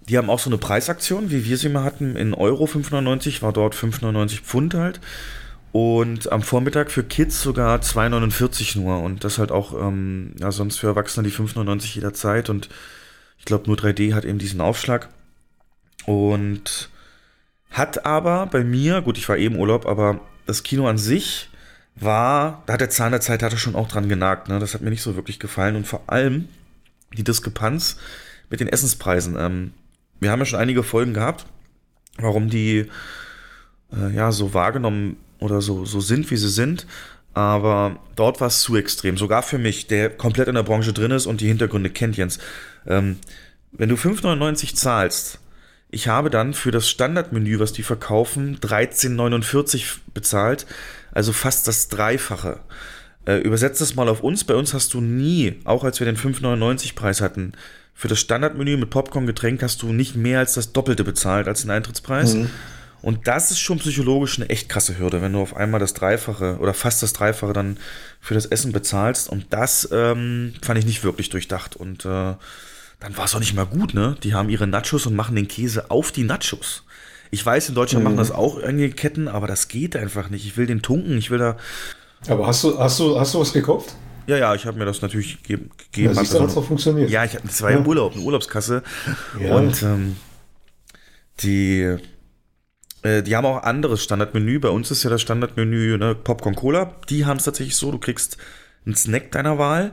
die 0.09 0.17
haben 0.17 0.31
auch 0.31 0.39
so 0.39 0.49
eine 0.49 0.59
Preisaktion, 0.59 1.31
wie 1.31 1.45
wir 1.45 1.59
sie 1.59 1.69
mal 1.69 1.85
hatten, 1.85 2.17
in 2.17 2.35
Euro 2.35 2.65
5,99, 2.65 3.43
war 3.43 3.53
dort 3.53 3.75
5,99 3.75 4.41
Pfund 4.43 4.75
halt. 4.75 5.01
Und 5.73 6.31
am 6.31 6.43
Vormittag 6.43 6.91
für 6.91 7.03
Kids 7.03 7.41
sogar 7.43 7.81
2,49 7.81 8.79
nur. 8.79 9.01
Und 9.01 9.25
das 9.25 9.39
halt 9.39 9.51
auch, 9.51 9.73
ähm, 9.73 10.35
ja, 10.39 10.53
sonst 10.53 10.79
für 10.79 10.89
Erwachsene 10.89 11.27
die 11.27 11.35
5,99 11.35 11.95
jederzeit. 11.95 12.51
Und 12.51 12.69
ich 13.39 13.47
glaube, 13.47 13.67
nur 13.67 13.77
3D 13.77 14.15
hat 14.15 14.27
eben 14.27 14.39
diesen 14.39 14.61
Aufschlag. 14.61 15.09
Und 16.05 16.91
hat 17.71 18.05
aber 18.05 18.47
bei 18.47 18.65
mir, 18.65 19.01
gut, 19.01 19.17
ich 19.17 19.29
war 19.29 19.39
eben 19.39 19.57
Urlaub, 19.57 19.87
aber 19.87 20.21
das 20.47 20.63
Kino 20.63 20.87
an 20.87 20.99
sich 20.99 21.49
war, 21.95 22.63
da 22.67 22.75
hat 22.75 22.81
der 22.81 22.91
Zahn 22.91 23.13
der 23.13 23.21
Zeit 23.21 23.43
hatte 23.43 23.59
schon 23.59 23.75
auch 23.75 23.89
dran 23.89 24.09
genagt, 24.09 24.49
ne? 24.49 24.59
Das 24.59 24.75
hat 24.75 24.83
mir 24.83 24.91
nicht 24.91 25.03
so 25.03 25.17
wirklich 25.17 25.39
gefallen 25.39 25.77
und 25.77 25.87
vor 25.87 26.03
allem 26.07 26.49
die 27.17 27.25
Diskrepanz 27.25 27.99
mit 28.51 28.61
den 28.61 28.69
Essenspreisen. 28.69 29.37
Ähm, 29.39 29.73
wir 30.21 30.31
haben 30.31 30.41
ja 30.41 30.47
schon 30.47 30.59
einige 30.59 30.83
Folgen 30.83 31.15
gehabt, 31.15 31.47
warum 32.19 32.49
die 32.49 32.91
äh, 33.93 34.15
ja, 34.15 34.33
so 34.33 34.55
wahrgenommen 34.55 35.17
oder 35.43 35.61
so, 35.61 35.85
so 35.85 36.01
sind, 36.01 36.31
wie 36.31 36.37
sie 36.37 36.49
sind. 36.49 36.87
Aber 37.35 37.99
dort 38.15 38.41
war 38.41 38.49
es 38.49 38.61
zu 38.61 38.77
extrem. 38.77 39.17
Sogar 39.17 39.43
für 39.43 39.59
mich, 39.59 39.87
der 39.87 40.11
komplett 40.11 40.49
in 40.49 40.55
der 40.55 40.63
Branche 40.63 40.93
drin 40.93 41.11
ist 41.11 41.27
und 41.27 41.41
die 41.41 41.49
Hintergründe 41.49 41.91
kennt, 41.91 42.17
Jens. 42.17 42.39
Ähm, 42.87 43.17
wenn 43.73 43.89
du 43.89 43.95
5,99 43.95 44.75
zahlst, 44.75 45.39
ich 45.91 46.09
habe 46.09 46.31
dann 46.31 46.55
für 46.55 46.71
das 46.71 46.89
Standardmenü, 46.89 47.59
was 47.59 47.73
die 47.73 47.83
verkaufen, 47.83 48.59
13,49 48.59 49.99
bezahlt. 50.15 50.67
Also 51.13 51.33
fast 51.33 51.69
das 51.69 51.89
Dreifache. 51.89 52.61
Äh, 53.27 53.39
übersetzt 53.39 53.81
das 53.81 53.95
mal 53.95 54.09
auf 54.09 54.23
uns. 54.23 54.45
Bei 54.45 54.55
uns 54.55 54.75
hast 54.75 54.95
du 54.95 55.01
nie, 55.01 55.61
auch 55.65 55.85
als 55.85 56.01
wir 56.01 56.07
den 56.07 56.17
5,99 56.17 56.95
Preis 56.95 57.21
hatten, 57.21 57.53
für 57.95 58.09
das 58.09 58.21
Standardmenü 58.21 58.77
mit 58.79 58.91
Popcorn, 58.91 59.27
Getränk 59.27 59.63
hast 59.63 59.83
du 59.83 59.93
nicht 59.93 60.17
mehr 60.17 60.39
als 60.39 60.55
das 60.55 60.73
Doppelte 60.73 61.05
bezahlt 61.05 61.47
als 61.47 61.63
den 61.63 61.71
Eintrittspreis. 61.71 62.35
Mhm. 62.35 62.51
Und 63.03 63.27
das 63.27 63.51
ist 63.51 63.59
schon 63.59 63.79
psychologisch 63.79 64.39
eine 64.39 64.49
echt 64.49 64.69
krasse 64.69 64.99
Hürde, 64.99 65.21
wenn 65.21 65.33
du 65.33 65.41
auf 65.41 65.57
einmal 65.57 65.81
das 65.81 65.93
Dreifache 65.93 66.59
oder 66.61 66.73
fast 66.73 67.03
das 67.03 67.13
Dreifache 67.13 67.53
dann 67.53 67.77
für 68.21 68.35
das 68.35 68.47
Essen 68.47 68.73
bezahlst. 68.73 69.29
Und 69.29 69.47
das 69.51 69.89
ähm, 69.93 70.55
fand 70.63 70.79
ich 70.79 70.87
nicht 70.87 71.03
wirklich 71.03 71.29
durchdacht. 71.29 71.75
Und 71.75 72.05
äh, 72.05 72.35
dann 73.01 73.17
war 73.17 73.25
es 73.25 73.35
auch 73.35 73.41
nicht 73.41 73.55
mal 73.55 73.67
gut, 73.67 73.95
ne? 73.95 74.17
Die 74.23 74.35
haben 74.35 74.49
ihre 74.49 74.69
Nachos 74.69 75.07
und 75.07 75.17
machen 75.17 75.35
den 75.35 75.49
Käse 75.49 75.91
auf 75.91 76.13
die 76.13 76.23
Nachos. 76.23 76.85
Ich 77.33 77.45
weiß, 77.45 77.71
in 77.71 77.75
Deutschland 77.75 78.05
mhm. 78.05 78.11
machen 78.11 78.19
das 78.19 78.31
auch 78.31 78.63
einige 78.63 78.95
Ketten, 78.95 79.27
aber 79.27 79.49
das 79.49 79.67
geht 79.67 79.97
einfach 79.97 80.31
nicht. 80.31 80.47
Ich 80.47 80.57
will 80.57 80.67
den 80.67 80.83
tunken, 80.83 81.19
ich 81.19 81.31
will 81.31 81.39
da. 81.39 81.57
Aber 82.29 82.47
hast 82.47 82.63
du, 82.63 82.79
hast 82.79 83.01
du, 83.01 83.19
hast 83.19 83.35
du 83.35 83.41
was 83.41 83.53
gekauft? 83.53 83.97
Ja, 84.27 84.37
ja, 84.37 84.55
ich 84.55 84.67
habe 84.67 84.79
mir 84.79 84.85
das 84.85 85.03
natürlich 85.03 85.43
gegeben. 85.43 85.71
Ja, 85.97 86.15
siehst 86.15 86.35
du, 86.35 86.41
also, 86.41 86.61
auch 86.61 86.65
funktioniert. 86.65 87.11
Ja, 87.11 87.25
ich, 87.25 87.33
das 87.33 87.63
war 87.63 87.73
ja. 87.73 87.79
im 87.79 87.87
Urlaub, 87.87 88.15
eine 88.15 88.23
Urlaubskasse. 88.23 88.83
Ja. 89.41 89.57
Und 89.57 89.83
ähm, 89.83 90.17
die, 91.41 91.97
äh, 93.03 93.23
die 93.23 93.37
haben 93.37 93.47
auch 93.47 93.63
anderes 93.63 94.03
Standardmenü. 94.03 94.59
Bei 94.59 94.69
uns 94.69 94.91
ist 94.91 95.03
ja 95.03 95.11
das 95.11 95.23
Standardmenü 95.23 95.99
ne, 95.99 96.15
Popcorn 96.15 96.55
Cola. 96.55 96.95
Die 97.09 97.27
haben 97.27 97.39
es 97.39 97.45
tatsächlich 97.45 97.77
so, 97.77 97.91
du 97.91 97.99
kriegst 97.99 98.39
einen 98.87 98.97
Snack 98.97 99.31
deiner 99.33 99.59
Wahl 99.59 99.93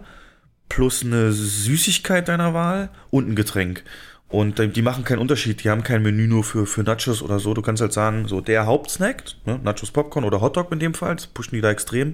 plus 0.70 1.04
eine 1.04 1.32
Süßigkeit 1.32 2.28
deiner 2.28 2.54
Wahl 2.54 2.90
und 3.10 3.28
ein 3.28 3.36
Getränk. 3.36 3.84
Und 4.30 4.60
die 4.76 4.82
machen 4.84 5.04
keinen 5.04 5.18
Unterschied, 5.18 5.64
die 5.64 5.72
haben 5.72 5.84
kein 5.84 6.04
Menü 6.04 6.28
nur 6.28 6.44
für, 6.44 6.68
für 6.68 6.84
Nachos 6.84 7.24
oder 7.24 7.40
so. 7.40 7.56
Du 7.56 7.64
kannst 7.64 7.82
halt 7.82 7.94
sagen, 7.94 8.28
so 8.28 8.42
der 8.42 8.68
Hauptsnack, 8.68 9.24
ne, 9.46 9.60
Nachos 9.64 9.90
Popcorn 9.90 10.24
oder 10.24 10.40
Hotdog 10.40 10.72
in 10.72 10.78
dem 10.78 10.94
Fall, 10.94 11.16
das 11.16 11.26
pushen 11.26 11.56
die 11.56 11.62
da 11.62 11.72
extrem. 11.72 12.14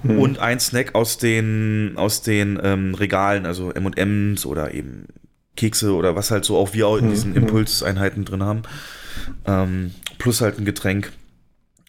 Hm. 0.00 0.18
Und 0.18 0.38
ein 0.38 0.58
Snack 0.60 0.94
aus 0.94 1.18
den, 1.18 1.92
aus 1.96 2.22
den 2.22 2.58
ähm, 2.62 2.94
Regalen, 2.94 3.44
also 3.44 3.70
MMs 3.70 4.46
oder 4.46 4.72
eben 4.72 5.08
Kekse 5.56 5.94
oder 5.94 6.16
was 6.16 6.30
halt 6.30 6.46
so 6.46 6.56
auch 6.56 6.72
wir 6.72 6.86
auch 6.86 6.96
in 6.96 7.04
hm. 7.04 7.10
diesen 7.10 7.34
hm. 7.34 7.42
Impulseinheiten 7.42 8.24
drin 8.24 8.42
haben. 8.42 8.62
Ähm, 9.46 9.94
plus 10.18 10.40
halt 10.40 10.58
ein 10.58 10.64
Getränk. 10.64 11.12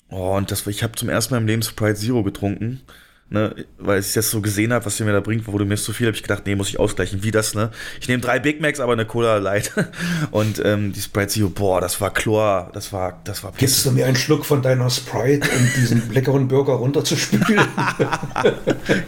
Oh, 0.10 0.36
und 0.38 0.52
das, 0.52 0.66
ich 0.68 0.84
habe 0.84 0.94
zum 0.94 1.10
ersten 1.10 1.34
Mal 1.34 1.42
im 1.42 1.48
Leben 1.48 1.62
Sprite 1.62 1.96
Zero 1.96 2.24
getrunken 2.24 2.82
ne, 3.30 3.56
weil 3.78 4.00
ich 4.00 4.14
das 4.14 4.32
so 4.32 4.42
gesehen 4.42 4.74
habe, 4.74 4.86
was 4.86 4.98
sie 4.98 5.04
mir 5.04 5.14
da 5.14 5.20
bringt, 5.20 5.48
wurde 5.48 5.66
mir 5.66 5.76
zu 5.78 5.94
viel, 5.94 6.08
habe 6.08 6.16
ich 6.16 6.24
gedacht, 6.24 6.44
nee, 6.46 6.56
muss 6.56 6.70
ich 6.70 6.80
ausgleichen. 6.80 7.24
Wie 7.24 7.32
das, 7.32 7.54
ne? 7.54 7.72
Ich 8.00 8.08
nehme 8.08 8.22
drei 8.22 8.40
Big 8.40 8.62
Macs, 8.62 8.80
aber 8.80 8.94
eine 8.94 9.06
Cola 9.06 9.38
Light. 9.38 9.72
Und 10.32 10.64
ähm, 10.64 10.94
die 10.94 11.02
Sprite 11.02 11.28
Zero, 11.28 11.50
boah, 11.50 11.82
das 11.82 12.00
war 12.00 12.14
Chlor, 12.14 12.72
das 12.74 12.94
war, 12.94 13.20
das 13.24 13.44
war. 13.44 13.54
Gibst 13.58 13.86
du 13.86 13.92
mir 13.92 14.06
einen 14.06 14.16
Schluck 14.16 14.46
von 14.46 14.62
deiner 14.62 14.90
Sprite, 14.90 15.48
um 15.50 15.70
diesen 15.76 16.10
leckeren 16.14 16.48
Burger 16.48 16.74
runterzuspülen? 16.74 17.46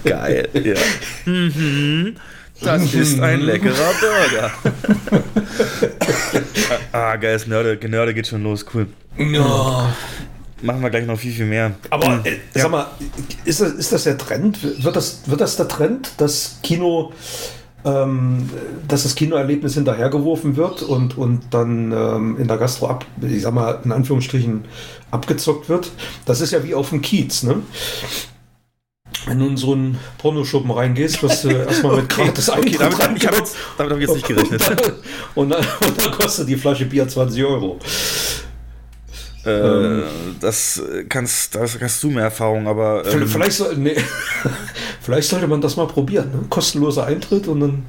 Geil, 0.03 0.49
ja. 0.53 0.75
Mhm. 1.25 2.15
Das 2.61 2.93
ist 2.93 3.19
ein 3.19 3.41
leckerer 3.41 3.91
Burger. 3.99 4.51
ah, 6.91 7.15
geiles 7.15 7.47
Nörde, 7.47 7.77
Genörde 7.77 8.13
geht 8.13 8.27
schon 8.27 8.43
los, 8.43 8.65
cool. 8.73 8.87
Ja 9.17 9.93
machen 10.61 10.81
wir 10.81 10.89
gleich 10.89 11.05
noch 11.05 11.19
viel, 11.19 11.31
viel 11.31 11.45
mehr. 11.45 11.75
Aber 11.89 12.07
hm. 12.07 12.25
äh, 12.25 12.31
ja. 12.53 12.63
sag 12.63 12.71
mal, 12.71 12.87
ist 13.45 13.61
das, 13.61 13.73
ist 13.73 13.91
das 13.91 14.03
der 14.03 14.17
Trend? 14.17 14.83
Wird 14.83 14.95
das, 14.95 15.21
wird 15.25 15.41
das 15.41 15.55
der 15.55 15.67
Trend, 15.67 16.11
dass 16.17 16.59
Kino, 16.63 17.11
ähm, 17.85 18.49
dass 18.87 19.03
das 19.03 19.15
Kinoerlebnis 19.15 19.75
hinterhergeworfen 19.75 20.55
wird 20.55 20.81
und, 20.81 21.17
und 21.17 21.41
dann 21.51 21.91
ähm, 21.91 22.37
in 22.39 22.47
der 22.47 22.57
Gastro 22.57 22.87
ab, 22.87 23.05
ich 23.21 23.41
sag 23.41 23.53
mal, 23.53 23.79
in 23.83 23.91
Anführungsstrichen 23.91 24.65
abgezockt 25.11 25.69
wird? 25.69 25.91
Das 26.25 26.41
ist 26.41 26.51
ja 26.51 26.63
wie 26.63 26.75
auf 26.75 26.89
dem 26.89 27.01
Kiez, 27.01 27.43
ne? 27.43 27.61
Wenn 29.25 29.39
du 29.39 29.47
in 29.47 29.57
so 29.57 29.73
einen 29.73 29.99
Pornoschuppen 30.17 30.71
reingehst, 30.71 31.21
wirst 31.21 31.43
du 31.43 31.49
erstmal 31.67 31.97
mit 31.97 32.05
okay, 32.05 32.25
gratis 32.25 32.49
okay, 32.49 32.77
damit, 32.79 32.99
damit, 32.99 33.27
hab 33.27 33.35
jetzt, 33.35 33.55
damit 33.77 33.91
habe 33.91 34.01
ich 34.01 34.07
jetzt 34.07 34.15
nicht 34.15 34.27
gerechnet. 34.27 34.93
und, 35.35 35.49
dann, 35.49 35.65
und 35.85 36.05
dann 36.05 36.11
kostet 36.11 36.47
die 36.47 36.55
Flasche 36.55 36.85
Bier 36.85 37.07
20 37.07 37.43
Euro. 37.43 37.79
Äh, 39.45 39.51
ähm, 39.51 40.03
das 40.39 40.81
kannst, 41.07 41.55
das 41.55 41.79
kannst 41.79 42.03
du 42.03 42.09
mehr 42.09 42.25
Erfahrung, 42.25 42.67
aber. 42.67 43.05
Ähm, 43.05 43.27
vielleicht, 43.27 43.53
soll, 43.53 43.77
nee, 43.77 43.95
vielleicht 45.01 45.29
sollte 45.29 45.47
man 45.47 45.61
das 45.61 45.77
mal 45.77 45.87
probieren. 45.87 46.31
Ne? 46.31 46.39
Kostenloser 46.49 47.05
Eintritt 47.05 47.47
und 47.47 47.59
dann. 47.61 47.85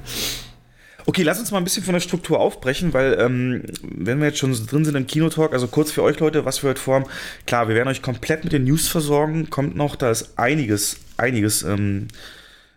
Okay, 1.06 1.22
lass 1.22 1.40
uns 1.40 1.50
mal 1.50 1.58
ein 1.58 1.64
bisschen 1.64 1.82
von 1.82 1.94
der 1.94 2.00
Struktur 2.00 2.40
aufbrechen, 2.40 2.92
weil 2.92 3.18
ähm, 3.18 3.62
wenn 3.82 4.18
wir 4.20 4.28
jetzt 4.28 4.38
schon 4.38 4.52
drin 4.66 4.84
sind 4.84 4.96
im 4.96 5.06
Kinotalk, 5.06 5.52
also 5.52 5.66
kurz 5.66 5.90
für 5.90 6.02
euch 6.02 6.18
Leute, 6.20 6.44
was 6.44 6.62
wir 6.62 6.70
heute 6.70 6.80
vorhaben. 6.80 7.06
Klar, 7.46 7.68
wir 7.68 7.74
werden 7.74 7.88
euch 7.88 8.02
komplett 8.02 8.44
mit 8.44 8.52
den 8.52 8.64
News 8.64 8.88
versorgen, 8.88 9.50
kommt 9.50 9.76
noch, 9.76 9.96
da 9.96 10.10
ist 10.10 10.38
einiges, 10.38 10.98
einiges 11.16 11.62
ähm, 11.62 12.08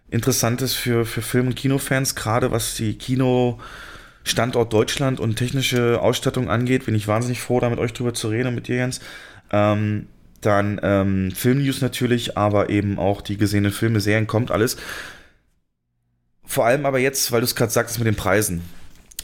Interessantes 0.09 0.73
für, 0.73 1.05
für 1.05 1.21
Film- 1.21 1.47
und 1.47 1.55
Kinofans, 1.55 2.15
gerade 2.15 2.51
was 2.51 2.75
die 2.75 2.97
Kino- 2.97 3.59
Standort 4.23 4.71
Deutschland 4.71 5.19
und 5.19 5.35
technische 5.35 6.01
Ausstattung 6.01 6.49
angeht, 6.49 6.85
bin 6.85 6.95
ich 6.95 7.07
wahnsinnig 7.07 7.41
froh, 7.41 7.59
da 7.59 7.69
mit 7.69 7.79
euch 7.79 7.91
drüber 7.93 8.13
zu 8.13 8.29
reden 8.29 8.47
und 8.47 8.55
mit 8.55 8.67
dir, 8.67 8.77
Jens. 8.77 9.01
Ähm, 9.51 10.07
dann 10.39 10.79
ähm, 10.81 11.31
Filmnews 11.31 11.81
natürlich, 11.81 12.37
aber 12.37 12.69
eben 12.69 12.99
auch 12.99 13.21
die 13.21 13.37
gesehenen 13.37 13.71
Filme, 13.71 13.99
Serien, 13.99 14.27
kommt 14.27 14.51
alles. 14.51 14.77
Vor 16.45 16.65
allem 16.65 16.85
aber 16.85 16.99
jetzt, 16.99 17.31
weil 17.31 17.41
du 17.41 17.45
es 17.45 17.55
gerade 17.55 17.71
sagtest 17.71 17.99
mit 17.99 18.07
den 18.07 18.15
Preisen. 18.15 18.61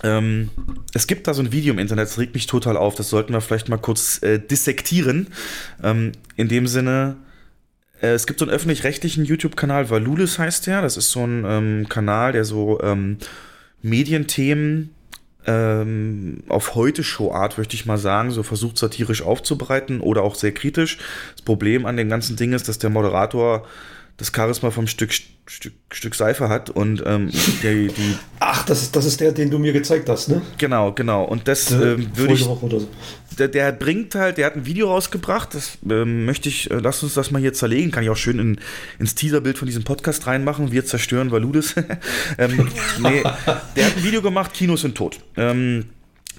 Ähm, 0.03 0.49
es 0.93 1.07
gibt 1.07 1.27
da 1.27 1.33
so 1.33 1.41
ein 1.41 1.51
Video 1.51 1.73
im 1.73 1.79
Internet, 1.79 2.07
das 2.07 2.17
regt 2.17 2.33
mich 2.33 2.47
total 2.47 2.77
auf. 2.77 2.95
Das 2.95 3.09
sollten 3.09 3.33
wir 3.33 3.41
vielleicht 3.41 3.69
mal 3.69 3.77
kurz 3.77 4.21
äh, 4.23 4.39
dissektieren. 4.39 5.27
Ähm, 5.83 6.13
in 6.35 6.47
dem 6.47 6.67
Sinne, 6.67 7.17
äh, 8.01 8.07
es 8.09 8.25
gibt 8.25 8.39
so 8.39 8.45
einen 8.45 8.53
öffentlich-rechtlichen 8.53 9.25
YouTube-Kanal, 9.25 9.89
Valulis 9.89 10.39
heißt 10.39 10.67
der. 10.67 10.81
Das 10.81 10.97
ist 10.97 11.11
so 11.11 11.25
ein 11.25 11.43
ähm, 11.45 11.89
Kanal, 11.89 12.31
der 12.31 12.45
so 12.45 12.81
ähm, 12.81 13.17
Medienthemen 13.81 14.95
ähm, 15.45 16.43
auf 16.47 16.75
heute 16.75 17.03
Show-Art, 17.03 17.57
möchte 17.57 17.75
ich 17.75 17.85
mal 17.85 17.97
sagen, 17.97 18.31
so 18.31 18.43
versucht 18.43 18.77
satirisch 18.77 19.21
aufzubereiten 19.21 20.01
oder 20.01 20.23
auch 20.23 20.35
sehr 20.35 20.53
kritisch. 20.53 20.97
Das 21.35 21.41
Problem 21.41 21.85
an 21.85 21.97
dem 21.97 22.09
ganzen 22.09 22.35
Ding 22.35 22.53
ist, 22.53 22.67
dass 22.67 22.79
der 22.79 22.89
Moderator 22.89 23.65
das 24.19 24.31
Charisma 24.35 24.69
vom 24.69 24.85
Stück, 24.85 25.13
Stück, 25.13 25.73
Stück 25.91 26.13
Seife 26.13 26.49
hat 26.49 26.69
und 26.69 27.01
ähm, 27.05 27.29
die, 27.63 27.87
die 27.87 28.15
Ach, 28.39 28.65
das 28.65 28.81
ist, 28.83 28.95
das 28.95 29.05
ist 29.05 29.21
der, 29.21 29.31
den 29.31 29.49
du 29.49 29.57
mir 29.59 29.71
gezeigt 29.71 30.09
hast, 30.09 30.27
ne? 30.27 30.41
Genau, 30.57 30.91
genau. 30.91 31.23
Und 31.23 31.47
das 31.47 31.71
ähm, 31.71 32.11
würde 32.15 32.33
ich. 32.33 32.43
So. 32.43 32.87
Der, 33.37 33.47
der, 33.47 33.71
bringt 33.71 34.15
halt, 34.15 34.37
der 34.37 34.47
hat 34.47 34.57
ein 34.57 34.65
Video 34.65 34.89
rausgebracht, 34.89 35.55
das 35.55 35.77
ähm, 35.89 36.25
möchte 36.25 36.49
ich, 36.49 36.69
äh, 36.69 36.75
lass 36.75 37.01
uns 37.01 37.13
das 37.13 37.31
mal 37.31 37.39
hier 37.39 37.53
zerlegen, 37.53 37.91
kann 37.91 38.03
ich 38.03 38.09
auch 38.09 38.17
schön 38.17 38.39
in, 38.39 38.59
ins 38.99 39.15
Teaserbild 39.15 39.57
von 39.57 39.65
diesem 39.65 39.85
Podcast 39.85 40.27
reinmachen. 40.27 40.73
Wir 40.73 40.85
zerstören 40.85 41.31
Valudes. 41.31 41.75
ähm, 42.37 42.69
nee, 42.99 43.23
der 43.23 43.85
hat 43.85 43.97
ein 43.97 44.03
Video 44.03 44.21
gemacht, 44.21 44.53
Kinos 44.53 44.81
sind 44.81 44.95
tot. 44.95 45.19
Ähm, 45.37 45.85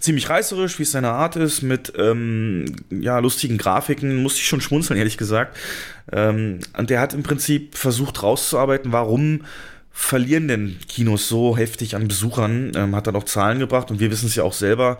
ziemlich 0.00 0.28
reißerisch, 0.28 0.78
wie 0.78 0.84
es 0.84 0.92
seine 0.92 1.10
Art 1.10 1.36
ist, 1.36 1.62
mit 1.62 1.92
ähm, 1.96 2.64
ja, 2.90 3.18
lustigen 3.18 3.58
Grafiken, 3.58 4.22
musste 4.22 4.40
ich 4.40 4.48
schon 4.48 4.60
schmunzeln, 4.60 4.98
ehrlich 4.98 5.16
gesagt. 5.16 5.56
Ähm, 6.12 6.60
und 6.76 6.90
der 6.90 7.00
hat 7.00 7.14
im 7.14 7.22
Prinzip 7.22 7.76
versucht 7.76 8.22
rauszuarbeiten, 8.22 8.92
warum 8.92 9.42
verlieren 9.92 10.48
denn 10.48 10.76
Kinos 10.88 11.28
so 11.28 11.56
heftig 11.56 11.94
an 11.94 12.08
Besuchern, 12.08 12.72
ähm, 12.74 12.96
hat 12.96 13.06
dann 13.06 13.16
auch 13.16 13.24
Zahlen 13.24 13.58
gebracht 13.58 13.90
und 13.90 14.00
wir 14.00 14.10
wissen 14.10 14.26
es 14.26 14.34
ja 14.34 14.44
auch 14.44 14.52
selber, 14.52 14.98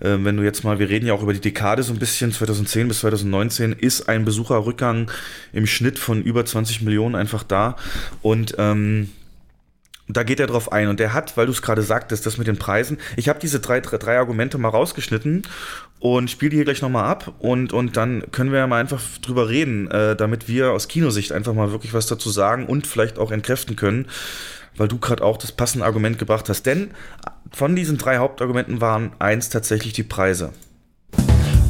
äh, 0.00 0.18
wenn 0.20 0.36
du 0.36 0.42
jetzt 0.42 0.62
mal, 0.62 0.78
wir 0.78 0.88
reden 0.88 1.06
ja 1.06 1.14
auch 1.14 1.22
über 1.22 1.32
die 1.32 1.40
Dekade 1.40 1.82
so 1.82 1.92
ein 1.92 1.98
bisschen, 1.98 2.32
2010 2.32 2.88
bis 2.88 3.00
2019 3.00 3.72
ist 3.72 4.08
ein 4.08 4.24
Besucherrückgang 4.24 5.10
im 5.52 5.66
Schnitt 5.66 5.98
von 5.98 6.22
über 6.22 6.44
20 6.44 6.82
Millionen 6.82 7.14
einfach 7.14 7.44
da. 7.44 7.76
Und 8.20 8.54
ähm, 8.58 9.08
da 10.16 10.22
geht 10.22 10.40
er 10.40 10.46
drauf 10.46 10.72
ein 10.72 10.88
und 10.88 11.00
der 11.00 11.12
hat, 11.12 11.36
weil 11.36 11.46
du 11.46 11.52
es 11.52 11.62
gerade 11.62 11.82
sagtest, 11.82 12.26
das 12.26 12.38
mit 12.38 12.46
den 12.46 12.58
Preisen. 12.58 12.98
Ich 13.16 13.28
habe 13.28 13.38
diese 13.38 13.60
drei, 13.60 13.80
drei, 13.80 13.98
drei, 13.98 14.18
Argumente 14.18 14.58
mal 14.58 14.68
rausgeschnitten 14.68 15.42
und 16.00 16.30
spiele 16.30 16.50
die 16.50 16.56
hier 16.56 16.64
gleich 16.64 16.82
nochmal 16.82 17.04
ab 17.04 17.32
und, 17.38 17.72
und 17.72 17.96
dann 17.96 18.24
können 18.32 18.52
wir 18.52 18.58
ja 18.58 18.66
mal 18.66 18.80
einfach 18.80 19.00
drüber 19.20 19.48
reden, 19.48 19.90
äh, 19.90 20.16
damit 20.16 20.48
wir 20.48 20.72
aus 20.72 20.88
Kinosicht 20.88 21.32
einfach 21.32 21.54
mal 21.54 21.72
wirklich 21.72 21.94
was 21.94 22.06
dazu 22.06 22.30
sagen 22.30 22.66
und 22.66 22.86
vielleicht 22.86 23.18
auch 23.18 23.30
entkräften 23.30 23.76
können, 23.76 24.06
weil 24.76 24.88
du 24.88 24.98
gerade 24.98 25.22
auch 25.22 25.36
das 25.36 25.52
passende 25.52 25.84
Argument 25.84 26.18
gebracht 26.18 26.48
hast. 26.48 26.64
Denn 26.64 26.90
von 27.52 27.76
diesen 27.76 27.98
drei 27.98 28.18
Hauptargumenten 28.18 28.80
waren 28.80 29.12
eins 29.18 29.48
tatsächlich 29.48 29.92
die 29.92 30.02
Preise. 30.02 30.52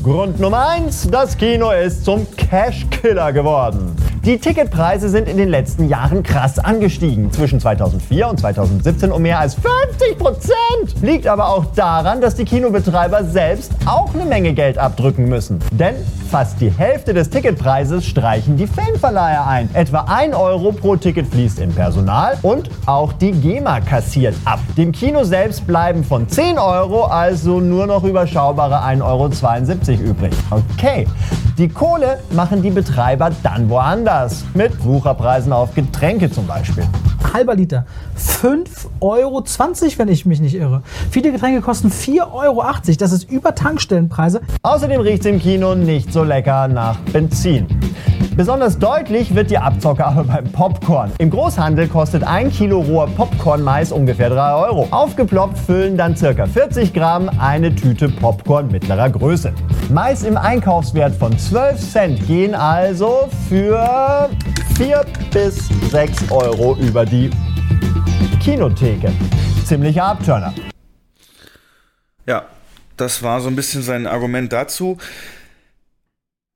Grund 0.03 0.41
Nummer 0.41 0.69
eins, 0.69 1.09
das 1.09 1.37
Kino 1.37 1.71
ist 1.71 2.05
zum 2.05 2.27
Cash-Killer 2.37 3.33
geworden. 3.33 3.95
Die 4.25 4.39
Ticketpreise 4.39 5.09
sind 5.09 5.29
in 5.29 5.37
den 5.37 5.49
letzten 5.49 5.89
Jahren 5.89 6.23
krass 6.23 6.61
angestiegen. 6.61 7.33
Zwischen 7.33 7.59
2004 7.59 8.29
und 8.29 8.39
2017 8.39 9.11
um 9.11 9.21
mehr 9.21 9.41
als 9.41 9.57
50 9.57 10.17
Prozent. 10.17 11.03
Liegt 11.03 11.27
aber 11.27 11.49
auch 11.49 11.65
daran, 11.75 12.21
dass 12.21 12.37
die 12.37 12.45
Kinobetreiber 12.45 13.25
selbst 13.25 13.73
auch 13.85 14.15
eine 14.15 14.25
Menge 14.25 14.53
Geld 14.53 14.79
abdrücken 14.79 15.29
müssen. 15.29 15.59
Denn 15.73 15.97
fast 16.31 16.61
die 16.61 16.71
Hälfte 16.71 17.15
des 17.15 17.31
Ticketpreises 17.31 18.07
streichen 18.07 18.57
die 18.57 18.69
Filmverleiher 18.69 19.45
ein. 19.45 19.69
Etwa 19.75 20.03
1 20.03 20.37
Euro 20.37 20.71
pro 20.71 20.95
Ticket 20.95 21.27
fließt 21.27 21.59
in 21.59 21.75
Personal 21.75 22.39
und 22.43 22.71
auch 22.87 23.13
die 23.15 23.33
GEMA 23.33 23.81
kassiert 23.81 24.37
ab. 24.45 24.61
Dem 24.77 24.93
Kino 24.93 25.25
selbst 25.25 25.67
bleiben 25.67 26.05
von 26.05 26.29
10 26.29 26.61
Euro 26.61 27.07
also 27.07 27.59
nur 27.59 27.89
noch 27.89 28.05
überschaubare 28.05 28.85
1,72 28.85 29.99
Euro 29.99 30.11
übrig. 30.11 30.33
Okay, 30.49 31.09
die 31.59 31.69
Kohle 31.69 32.21
machen 32.31 32.63
die 32.63 32.71
Betreiber 32.71 33.31
dann 33.43 33.69
woanders. 33.69 34.12
Mit 34.53 34.85
Wucherpreisen 34.85 35.55
auf 35.55 35.75
Getränke 35.75 36.31
zum 36.31 36.47
Beispiel. 36.47 36.85
Halber 37.33 37.55
Liter. 37.55 37.87
5,20 38.19 39.01
Euro, 39.01 39.43
wenn 39.97 40.09
ich 40.09 40.27
mich 40.27 40.39
nicht 40.39 40.55
irre. 40.55 40.83
Viele 41.11 41.33
Getränke 41.33 41.63
kosten 41.63 41.89
4,80 41.89 42.31
Euro. 42.31 42.63
Das 42.99 43.11
ist 43.11 43.31
über 43.31 43.55
Tankstellenpreise. 43.55 44.43
Außerdem 44.61 45.01
riecht 45.01 45.21
es 45.21 45.27
im 45.27 45.39
Kino 45.41 45.75
nicht 45.75 46.13
so 46.13 46.25
lecker 46.25 46.69
nach 46.69 46.99
Benzin. 47.11 47.67
Besonders 48.35 48.79
deutlich 48.79 49.35
wird 49.35 49.51
die 49.51 49.59
Abzocke 49.59 50.07
aber 50.07 50.25
beim 50.25 50.51
Popcorn. 50.51 51.13
Im 51.19 51.29
Großhandel 51.29 51.87
kostet 51.87 52.25
ein 52.25 52.51
Kilo 52.51 52.81
roher 52.81 53.07
Popcorn-Mais 53.09 53.93
ungefähr 53.93 54.31
3 54.31 54.55
Euro. 54.55 54.89
Aufgeploppt 54.91 55.59
füllen 55.59 55.99
dann 55.99 56.15
ca. 56.15 56.47
40 56.47 56.95
Gramm 56.95 57.29
eine 57.39 57.75
Tüte 57.75 58.09
Popcorn 58.09 58.69
mittlerer 58.69 59.11
Größe. 59.11 59.53
Mais 59.91 60.23
im 60.23 60.39
Einkaufswert 60.39 61.15
von 61.15 61.39
12 61.39 61.79
Cent 61.93 62.27
gehen 62.27 62.55
also 62.55 63.29
für 63.51 64.31
4 64.77 65.05
bis 65.31 65.69
6 65.91 66.31
Euro 66.31 66.75
über 66.77 67.05
die 67.05 67.29
Kinotheke. 68.41 69.13
Ziemlicher 69.67 70.05
Abturner. 70.05 70.55
Ja, 72.27 72.45
das 72.97 73.23
war 73.23 73.43
so 73.43 73.49
ein 73.49 73.57
bisschen 73.57 73.83
sein 73.83 74.07
Argument 74.07 74.51
dazu. 74.51 74.97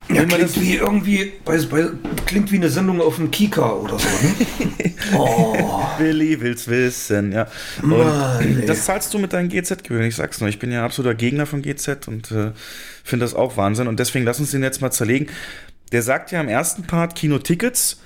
Ja, 0.09 0.23
klingt 0.23 0.61
wie 0.61 0.75
irgendwie, 0.75 1.33
bei, 1.43 1.57
bei, 1.57 1.87
klingt 2.25 2.51
wie 2.51 2.55
eine 2.55 2.69
Sendung 2.69 3.01
auf 3.01 3.17
dem 3.17 3.29
Kika 3.29 3.73
oder 3.73 3.99
so. 3.99 4.07
Ne? 4.07 4.93
oh. 5.17 5.85
Willi 5.97 6.39
will's 6.39 6.67
wissen, 6.67 7.33
ja. 7.33 7.47
Und 7.81 7.89
Mann, 7.89 8.63
das 8.65 8.85
zahlst 8.85 9.13
du 9.13 9.19
mit 9.19 9.33
deinen 9.33 9.49
GZ-Gebühren, 9.49 10.05
ich 10.05 10.15
sag's 10.15 10.39
nur. 10.39 10.49
Ich 10.49 10.59
bin 10.59 10.71
ja 10.71 10.85
absoluter 10.85 11.15
Gegner 11.15 11.45
von 11.45 11.61
GZ 11.61 12.07
und 12.07 12.31
äh, 12.31 12.51
finde 13.03 13.25
das 13.25 13.33
auch 13.33 13.57
Wahnsinn. 13.57 13.87
Und 13.87 13.99
deswegen 13.99 14.23
lass 14.23 14.39
uns 14.39 14.51
den 14.51 14.63
jetzt 14.63 14.81
mal 14.81 14.91
zerlegen. 14.91 15.27
Der 15.91 16.03
sagt 16.03 16.31
ja 16.31 16.39
im 16.39 16.49
ersten 16.49 16.83
Part, 16.83 17.15
Kinotickets 17.15 17.99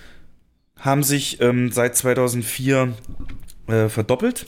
haben 0.80 1.04
sich 1.04 1.40
ähm, 1.42 1.72
seit 1.72 1.96
2004 1.96 2.94
äh, 3.68 3.90
verdoppelt 3.90 4.46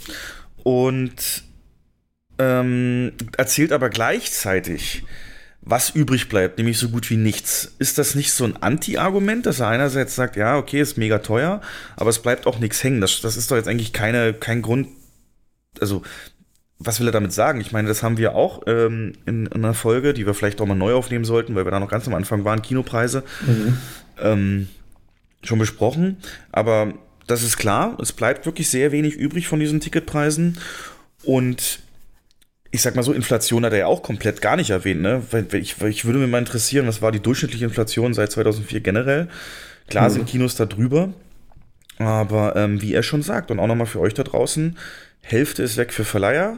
und 0.64 1.44
ähm, 2.40 3.12
erzählt 3.38 3.72
aber 3.72 3.90
gleichzeitig, 3.90 5.04
was 5.66 5.92
übrig 5.92 6.28
bleibt, 6.28 6.58
nämlich 6.58 6.78
so 6.78 6.90
gut 6.90 7.10
wie 7.10 7.16
nichts. 7.16 7.74
Ist 7.80 7.98
das 7.98 8.16
nicht 8.16 8.34
so 8.34 8.44
ein 8.44 8.62
Anti-Argument, 8.62 9.46
dass 9.46 9.62
er 9.62 9.70
einerseits 9.70 10.16
sagt, 10.16 10.36
ja, 10.36 10.58
okay, 10.58 10.82
ist 10.82 10.98
mega 10.98 11.20
teuer, 11.20 11.62
aber 11.96 12.10
es 12.10 12.20
bleibt 12.20 12.48
auch 12.48 12.60
nichts 12.60 12.84
hängen? 12.84 13.00
Das, 13.00 13.22
das 13.22 13.38
ist 13.38 13.50
doch 13.50 13.56
jetzt 13.56 13.70
eigentlich 13.70 13.94
keine, 13.94 14.34
kein 14.34 14.62
Grund. 14.62 14.90
Also, 15.80 16.04
was 16.80 17.00
will 17.00 17.08
er 17.08 17.14
damit 17.14 17.32
sagen? 17.32 17.62
Ich 17.62 17.72
meine, 17.72 17.88
das 17.88 18.04
haben 18.04 18.18
wir 18.18 18.36
auch 18.36 18.64
ähm, 18.68 19.14
in, 19.26 19.46
in, 19.46 19.54
einer 19.54 19.74
Folge, 19.74 20.14
die 20.14 20.26
wir 20.26 20.34
vielleicht 20.34 20.60
auch 20.60 20.66
mal 20.66 20.76
neu 20.76 20.94
aufnehmen 20.94 21.24
sollten, 21.24 21.56
weil 21.56 21.66
wir 21.66 21.72
da 21.72 21.80
noch 21.80 21.90
ganz 21.90 22.08
am 22.08 22.14
Anfang 22.14 22.44
waren, 22.44 22.62
Kinopreise, 22.62 23.24
mhm. 23.48 23.78
ähm, 24.22 24.68
schon 25.44 25.60
besprochen. 25.60 26.18
Aber 26.52 26.94
das 27.26 27.42
ist 27.42 27.58
klar, 27.58 27.98
es 28.02 28.12
bleibt 28.12 28.46
wirklich 28.46 28.70
sehr 28.70 28.92
wenig 28.92 29.16
übrig 29.16 29.48
von 29.48 29.62
diesen 29.62 29.80
Ticketpreisen. 29.80 30.60
Und 31.24 31.80
ich 32.74 32.82
sag 32.82 32.96
mal 32.96 33.04
so, 33.04 33.14
Inflation 33.14 33.64
hat 33.66 33.74
er 33.74 33.80
ja 33.80 33.86
auch 33.86 34.02
komplett 34.02 34.42
gar 34.42 34.56
nicht 34.56 34.72
erwähnt, 34.72 35.00
ne? 35.00 35.22
Ich, 35.52 35.80
ich 35.80 36.06
würde 36.06 36.18
mir 36.18 36.26
mal 36.26 36.40
interessieren, 36.40 36.88
was 36.88 37.04
war 37.04 37.12
die 37.12 37.20
durchschnittliche 37.20 37.66
Inflation 37.66 38.16
seit 38.16 38.32
2004 38.32 38.80
generell? 38.80 39.28
Klar 39.88 40.10
mhm. 40.10 40.14
sind 40.14 40.26
Kinos 40.28 40.56
da 40.56 40.66
drüber, 40.66 41.14
aber 42.00 42.56
ähm, 42.56 42.82
wie 42.82 42.96
er 42.96 43.04
schon 43.04 43.22
sagt, 43.22 43.52
und 43.52 43.60
auch 43.60 43.68
nochmal 43.68 43.86
für 43.86 44.00
euch 44.00 44.16
da 44.16 44.24
draußen, 44.24 44.76
Hälfte 45.22 45.62
ist 45.62 45.78
weg 45.78 45.94
für 45.94 46.04
Verleiher, 46.04 46.58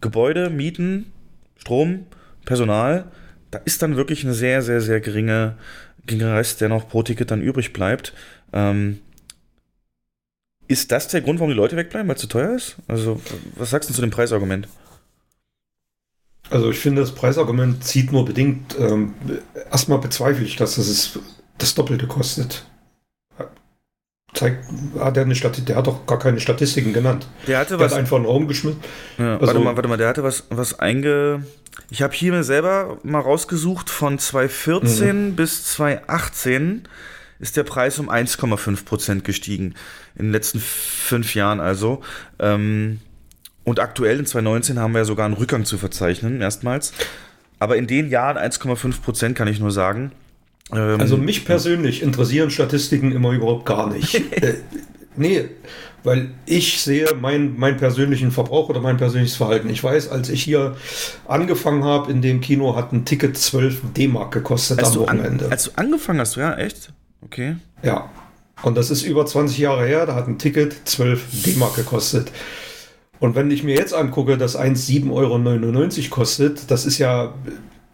Gebäude, 0.00 0.48
Mieten, 0.48 1.12
Strom, 1.56 2.06
Personal. 2.44 3.06
Da 3.50 3.58
ist 3.64 3.82
dann 3.82 3.96
wirklich 3.96 4.22
eine 4.22 4.34
sehr, 4.34 4.62
sehr, 4.62 4.80
sehr 4.80 5.00
geringe, 5.00 5.56
geringer 6.06 6.36
Rest, 6.36 6.60
der 6.60 6.68
noch 6.68 6.88
pro 6.88 7.02
Ticket 7.02 7.32
dann 7.32 7.42
übrig 7.42 7.72
bleibt. 7.72 8.12
Ähm, 8.52 9.00
ist 10.68 10.92
das 10.92 11.08
der 11.08 11.20
Grund, 11.20 11.40
warum 11.40 11.50
die 11.50 11.56
Leute 11.56 11.76
wegbleiben, 11.76 12.06
weil 12.06 12.14
es 12.14 12.20
zu 12.20 12.28
teuer 12.28 12.54
ist? 12.54 12.76
Also, 12.86 13.20
was 13.56 13.70
sagst 13.70 13.90
du 13.90 13.94
zu 13.94 14.02
dem 14.02 14.10
Preisargument? 14.10 14.68
Also 16.50 16.70
ich 16.70 16.78
finde, 16.78 17.02
das 17.02 17.12
Preisargument 17.12 17.84
zieht 17.84 18.12
nur 18.12 18.24
bedingt. 18.24 18.76
Ähm, 18.78 19.14
erstmal 19.70 19.98
bezweifle 19.98 20.44
ich, 20.44 20.56
dass 20.56 20.78
es 20.78 21.18
das 21.58 21.74
Doppelte 21.74 22.06
kostet. 22.06 22.64
Zeigt, 24.34 24.64
hat 24.98 25.16
er 25.16 25.24
eine 25.24 25.34
Statistik, 25.34 25.66
der 25.66 25.76
hat 25.76 25.86
doch 25.86 26.06
gar 26.06 26.18
keine 26.18 26.38
Statistiken 26.38 26.92
genannt. 26.92 27.26
Der 27.46 27.58
hatte 27.58 27.76
der 27.76 27.86
was. 27.86 27.92
Hat 27.92 27.98
einfach 27.98 28.16
einen 28.16 28.26
Raum 28.26 28.46
geschmissen. 28.46 28.80
Ja, 29.16 29.34
also, 29.34 29.46
warte 29.46 29.60
mal, 29.60 29.76
warte 29.76 29.88
mal, 29.88 29.96
der 29.96 30.08
hatte 30.08 30.22
was, 30.22 30.44
was 30.50 30.78
einge. 30.78 31.44
Ich 31.90 32.02
habe 32.02 32.12
hier 32.12 32.32
mir 32.32 32.44
selber 32.44 32.98
mal 33.02 33.20
rausgesucht, 33.20 33.88
von 33.88 34.18
2014 34.18 35.30
mhm. 35.30 35.36
bis 35.36 35.64
2018 35.64 36.82
ist 37.40 37.56
der 37.56 37.64
Preis 37.64 37.98
um 37.98 38.10
1,5 38.10 38.84
Prozent 38.84 39.24
gestiegen. 39.24 39.74
In 40.14 40.26
den 40.26 40.32
letzten 40.32 40.60
fünf 40.60 41.34
Jahren 41.34 41.60
also. 41.60 42.02
Ähm, 42.38 43.00
und 43.68 43.80
aktuell 43.80 44.18
in 44.18 44.26
2019 44.26 44.78
haben 44.78 44.92
wir 44.92 45.00
ja 45.00 45.04
sogar 45.04 45.26
einen 45.26 45.34
Rückgang 45.34 45.64
zu 45.64 45.76
verzeichnen, 45.76 46.40
erstmals. 46.40 46.92
Aber 47.58 47.76
in 47.76 47.86
den 47.86 48.08
Jahren 48.08 48.38
1,5 48.38 49.02
Prozent 49.02 49.36
kann 49.36 49.46
ich 49.48 49.60
nur 49.60 49.70
sagen. 49.70 50.12
Ähm, 50.72 51.00
also 51.00 51.16
mich 51.16 51.44
persönlich 51.44 52.02
interessieren 52.02 52.50
Statistiken 52.50 53.12
immer 53.12 53.32
überhaupt 53.32 53.66
gar 53.66 53.92
nicht. 53.92 54.14
äh, 54.42 54.54
nee, 55.16 55.44
weil 56.02 56.30
ich 56.46 56.80
sehe 56.80 57.14
meinen 57.20 57.58
mein 57.58 57.76
persönlichen 57.76 58.30
Verbrauch 58.30 58.70
oder 58.70 58.80
mein 58.80 58.96
persönliches 58.96 59.36
Verhalten. 59.36 59.68
Ich 59.68 59.84
weiß, 59.84 60.08
als 60.08 60.30
ich 60.30 60.42
hier 60.42 60.76
angefangen 61.26 61.84
habe 61.84 62.10
in 62.10 62.22
dem 62.22 62.40
Kino, 62.40 62.74
hat 62.74 62.92
ein 62.92 63.04
Ticket 63.04 63.36
12 63.36 63.92
D-Mark 63.94 64.32
gekostet 64.32 64.78
als 64.78 64.96
am 64.96 65.02
Wochenende. 65.02 65.46
An, 65.46 65.50
als 65.50 65.64
du 65.64 65.70
angefangen 65.74 66.20
hast, 66.20 66.36
ja, 66.36 66.54
echt? 66.56 66.92
Okay. 67.22 67.56
Ja. 67.82 68.08
Und 68.62 68.76
das 68.76 68.90
ist 68.90 69.02
über 69.02 69.26
20 69.26 69.58
Jahre 69.58 69.86
her, 69.86 70.06
da 70.06 70.14
hat 70.14 70.26
ein 70.26 70.38
Ticket 70.38 70.74
12 70.84 71.44
D-Mark 71.44 71.76
gekostet. 71.76 72.32
Und 73.20 73.34
wenn 73.34 73.50
ich 73.50 73.64
mir 73.64 73.74
jetzt 73.74 73.94
angucke, 73.94 74.38
dass 74.38 74.56
1 74.56 74.88
7,99 74.88 75.10
Euro 75.12 76.10
kostet, 76.10 76.70
das 76.70 76.86
ist 76.86 76.98
ja 76.98 77.34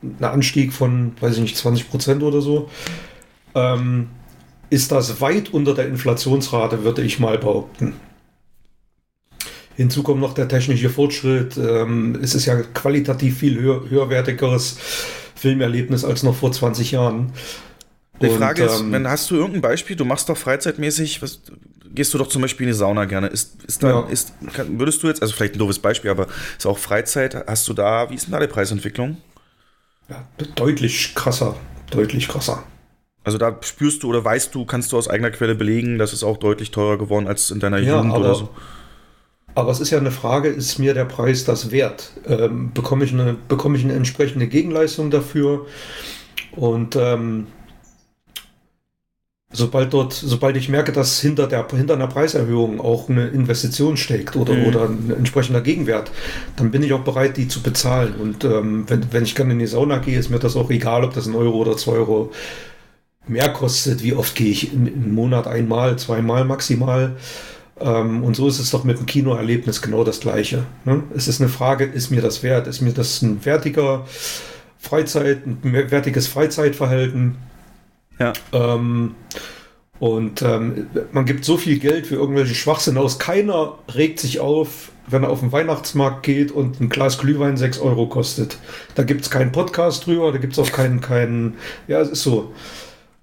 ein 0.02 0.24
Anstieg 0.24 0.72
von, 0.72 1.12
weiß 1.20 1.36
ich 1.36 1.42
nicht, 1.42 1.56
20 1.56 1.90
Prozent 1.90 2.22
oder 2.22 2.40
so, 2.40 2.68
ähm, 3.54 4.08
ist 4.70 4.92
das 4.92 5.20
weit 5.20 5.52
unter 5.52 5.74
der 5.74 5.88
Inflationsrate, 5.88 6.84
würde 6.84 7.02
ich 7.02 7.20
mal 7.20 7.38
behaupten. 7.38 7.94
Hinzu 9.76 10.02
kommt 10.02 10.20
noch 10.20 10.34
der 10.34 10.48
technische 10.48 10.90
Fortschritt. 10.90 11.56
Ähm, 11.56 12.18
es 12.22 12.34
ist 12.34 12.46
ja 12.46 12.56
qualitativ 12.56 13.38
viel 13.38 13.58
höher, 13.60 13.88
höherwertigeres 13.88 14.76
Filmerlebnis 15.34 16.04
als 16.04 16.22
noch 16.22 16.34
vor 16.34 16.52
20 16.52 16.92
Jahren. 16.92 17.32
Die 18.22 18.28
Frage 18.28 18.62
Und, 18.62 18.68
ist, 18.68 18.80
ähm, 18.80 18.92
wenn 18.92 19.08
hast 19.08 19.30
du 19.30 19.36
irgendein 19.36 19.62
Beispiel, 19.62 19.96
du 19.96 20.04
machst 20.04 20.28
doch 20.28 20.36
freizeitmäßig, 20.36 21.22
was, 21.22 21.40
gehst 21.94 22.12
du 22.14 22.18
doch 22.18 22.28
zum 22.28 22.42
Beispiel 22.42 22.66
in 22.66 22.72
die 22.72 22.78
Sauna 22.78 23.04
gerne. 23.04 23.28
Ist, 23.28 23.62
ist 23.64 23.82
da, 23.82 23.88
ja. 23.88 24.00
ist, 24.08 24.32
kann, 24.52 24.78
würdest 24.78 25.02
du 25.02 25.06
jetzt, 25.06 25.22
also 25.22 25.34
vielleicht 25.34 25.54
ein 25.54 25.58
doofes 25.58 25.78
Beispiel, 25.78 26.10
aber 26.10 26.26
ist 26.58 26.66
auch 26.66 26.78
Freizeit, 26.78 27.44
hast 27.46 27.68
du 27.68 27.72
da, 27.72 28.10
wie 28.10 28.14
ist 28.14 28.26
denn 28.26 28.32
da 28.32 28.40
die 28.40 28.46
Preisentwicklung? 28.46 29.18
Ja, 30.08 30.26
deutlich 30.54 31.14
krasser, 31.14 31.56
deutlich 31.90 32.28
krasser. 32.28 32.62
Also 33.22 33.38
da 33.38 33.56
spürst 33.62 34.02
du 34.02 34.10
oder 34.10 34.22
weißt 34.22 34.54
du, 34.54 34.66
kannst 34.66 34.92
du 34.92 34.98
aus 34.98 35.08
eigener 35.08 35.30
Quelle 35.30 35.54
belegen, 35.54 35.98
dass 35.98 36.12
es 36.12 36.22
auch 36.22 36.36
deutlich 36.36 36.70
teurer 36.70 36.98
geworden 36.98 37.26
als 37.26 37.50
in 37.50 37.58
deiner 37.58 37.78
ja, 37.78 37.96
Jugend 37.96 38.12
aber, 38.12 38.24
oder 38.24 38.34
so. 38.34 38.50
Aber 39.54 39.70
es 39.70 39.80
ist 39.80 39.90
ja 39.90 39.98
eine 39.98 40.10
Frage, 40.10 40.48
ist 40.48 40.78
mir 40.78 40.92
der 40.94 41.06
Preis 41.06 41.44
das 41.44 41.70
wert? 41.70 42.10
Ähm, 42.26 42.72
bekomme, 42.74 43.04
ich 43.04 43.12
eine, 43.12 43.36
bekomme 43.48 43.78
ich 43.78 43.84
eine 43.84 43.94
entsprechende 43.94 44.46
Gegenleistung 44.46 45.10
dafür? 45.10 45.66
Und 46.52 46.96
ähm, 46.96 47.46
sobald 49.54 49.92
dort, 49.92 50.12
sobald 50.12 50.56
ich 50.56 50.68
merke, 50.68 50.92
dass 50.92 51.20
hinter 51.20 51.46
der 51.46 51.66
hinter 51.70 51.94
einer 51.94 52.08
Preiserhöhung 52.08 52.80
auch 52.80 53.08
eine 53.08 53.28
Investition 53.28 53.96
steckt 53.96 54.36
oder, 54.36 54.54
mhm. 54.54 54.66
oder 54.66 54.88
ein 54.88 55.12
entsprechender 55.16 55.60
Gegenwert, 55.60 56.10
dann 56.56 56.70
bin 56.70 56.82
ich 56.82 56.92
auch 56.92 57.04
bereit, 57.04 57.36
die 57.36 57.48
zu 57.48 57.62
bezahlen. 57.62 58.14
Und 58.20 58.44
ähm, 58.44 58.84
wenn, 58.88 59.12
wenn 59.12 59.22
ich 59.22 59.34
gerne 59.34 59.52
in 59.52 59.60
die 59.60 59.66
Sauna 59.66 59.98
gehe, 59.98 60.18
ist 60.18 60.30
mir 60.30 60.40
das 60.40 60.56
auch 60.56 60.70
egal, 60.70 61.04
ob 61.04 61.14
das 61.14 61.26
ein 61.26 61.34
Euro 61.34 61.56
oder 61.58 61.76
zwei 61.76 61.92
Euro 61.92 62.32
mehr 63.26 63.48
kostet. 63.48 64.02
Wie 64.02 64.12
oft 64.12 64.34
gehe 64.34 64.50
ich 64.50 64.72
im, 64.72 64.86
im 64.86 65.14
Monat 65.14 65.46
einmal, 65.46 65.96
zweimal 65.98 66.44
maximal. 66.44 67.16
Ähm, 67.80 68.24
und 68.24 68.34
so 68.34 68.48
ist 68.48 68.58
es 68.58 68.70
doch 68.70 68.84
mit 68.84 68.98
dem 68.98 69.06
Kinoerlebnis 69.06 69.82
genau 69.82 70.04
das 70.04 70.20
Gleiche. 70.20 70.64
Ne? 70.84 71.04
Es 71.14 71.28
ist 71.28 71.40
eine 71.40 71.48
Frage, 71.48 71.84
ist 71.84 72.10
mir 72.10 72.22
das 72.22 72.42
wert? 72.42 72.66
Ist 72.66 72.80
mir 72.80 72.92
das 72.92 73.22
ein 73.22 73.44
wertiger 73.44 74.04
Freizeit, 74.78 75.46
ein 75.46 75.90
wertiges 75.90 76.26
Freizeitverhalten? 76.26 77.36
Ja. 78.18 78.32
Ähm, 78.52 79.14
Und 79.98 80.42
ähm, 80.42 80.88
man 81.12 81.24
gibt 81.24 81.44
so 81.44 81.56
viel 81.56 81.78
Geld 81.78 82.06
für 82.06 82.16
irgendwelche 82.16 82.54
Schwachsinn 82.54 82.98
aus. 82.98 83.18
Keiner 83.18 83.78
regt 83.94 84.18
sich 84.18 84.40
auf, 84.40 84.90
wenn 85.06 85.22
er 85.22 85.30
auf 85.30 85.40
den 85.40 85.52
Weihnachtsmarkt 85.52 86.22
geht 86.24 86.50
und 86.50 86.80
ein 86.80 86.88
Glas 86.88 87.18
Glühwein 87.18 87.56
6 87.56 87.78
Euro 87.78 88.06
kostet. 88.08 88.58
Da 88.96 89.04
gibt 89.04 89.22
es 89.22 89.30
keinen 89.30 89.52
Podcast 89.52 90.06
drüber, 90.06 90.32
da 90.32 90.38
gibt 90.38 90.54
es 90.54 90.58
auch 90.58 90.70
keinen, 90.72 91.00
keinen, 91.00 91.54
ja, 91.86 92.00
es 92.00 92.08
ist 92.08 92.22
so. 92.22 92.52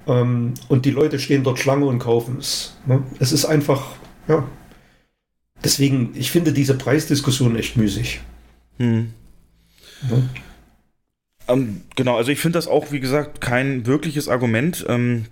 Ähm, 0.08 0.54
und 0.70 0.86
die 0.86 0.92
Leute 0.92 1.20
stehen 1.20 1.44
dort 1.44 1.60
Schlange 1.60 1.86
und 1.86 2.00
kaufen 2.00 2.38
es. 2.40 2.76
Ne? 2.86 3.04
Es 3.20 3.32
ist 3.32 3.46
einfach, 3.46 3.84
ja. 4.28 4.48
Deswegen, 5.64 6.12
ich 6.16 6.32
finde 6.32 6.54
diese 6.54 6.76
Preisdiskussion 6.76 7.56
echt 7.56 7.78
müßig. 7.78 8.22
Hm. 8.78 9.14
Ja. 10.10 10.18
Ähm, 11.52 11.82
genau, 11.96 12.18
also 12.18 12.32
ich 12.32 12.40
finde 12.40 12.58
das 12.58 12.68
auch, 12.68 12.92
wie 12.92 13.00
gesagt, 13.00 13.42
kein 13.42 13.86
wirkliches 13.86 14.28
Argument. 14.28 14.86
Ähm, 14.88 15.26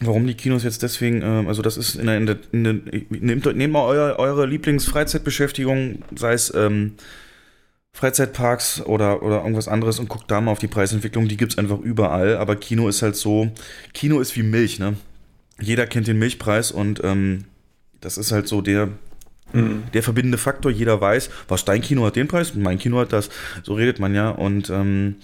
warum 0.00 0.26
die 0.26 0.34
Kinos 0.34 0.64
jetzt 0.64 0.82
deswegen, 0.82 1.22
äh, 1.22 1.48
also 1.48 1.62
das 1.62 1.76
ist 1.76 1.96
in 1.96 2.06
der, 2.06 2.16
in 2.18 2.26
der, 2.26 2.36
in 2.52 2.64
der 2.64 2.74
nehmt, 3.10 3.56
nehmt 3.56 3.72
mal 3.72 3.84
euer, 3.84 4.18
eure 4.18 4.46
Lieblingsfreizeitbeschäftigung, 4.46 6.02
sei 6.14 6.32
es 6.32 6.52
ähm, 6.54 6.94
Freizeitparks 7.92 8.82
oder, 8.82 9.22
oder 9.22 9.38
irgendwas 9.38 9.68
anderes 9.68 9.98
und 9.98 10.08
guckt 10.08 10.30
da 10.30 10.40
mal 10.40 10.52
auf 10.52 10.58
die 10.58 10.66
Preisentwicklung, 10.66 11.28
die 11.28 11.38
gibt 11.38 11.52
es 11.52 11.58
einfach 11.58 11.78
überall, 11.78 12.36
aber 12.36 12.56
Kino 12.56 12.88
ist 12.88 13.00
halt 13.00 13.16
so, 13.16 13.50
Kino 13.94 14.20
ist 14.20 14.36
wie 14.36 14.42
Milch, 14.42 14.78
ne? 14.78 14.96
Jeder 15.58 15.86
kennt 15.86 16.06
den 16.06 16.18
Milchpreis 16.18 16.70
und 16.70 17.00
ähm, 17.02 17.44
das 18.02 18.18
ist 18.18 18.32
halt 18.32 18.48
so 18.48 18.60
der, 18.60 18.90
mhm. 19.54 19.84
der 19.94 20.02
verbindende 20.02 20.36
Faktor, 20.36 20.70
jeder 20.70 21.00
weiß, 21.00 21.30
was 21.48 21.64
dein 21.64 21.80
Kino 21.80 22.04
hat 22.04 22.16
den 22.16 22.28
Preis, 22.28 22.54
mein 22.54 22.78
Kino 22.78 22.98
hat 22.98 23.14
das, 23.14 23.30
so 23.62 23.72
redet 23.72 23.98
man 23.98 24.14
ja 24.14 24.28
und 24.28 24.68
ähm, 24.68 25.16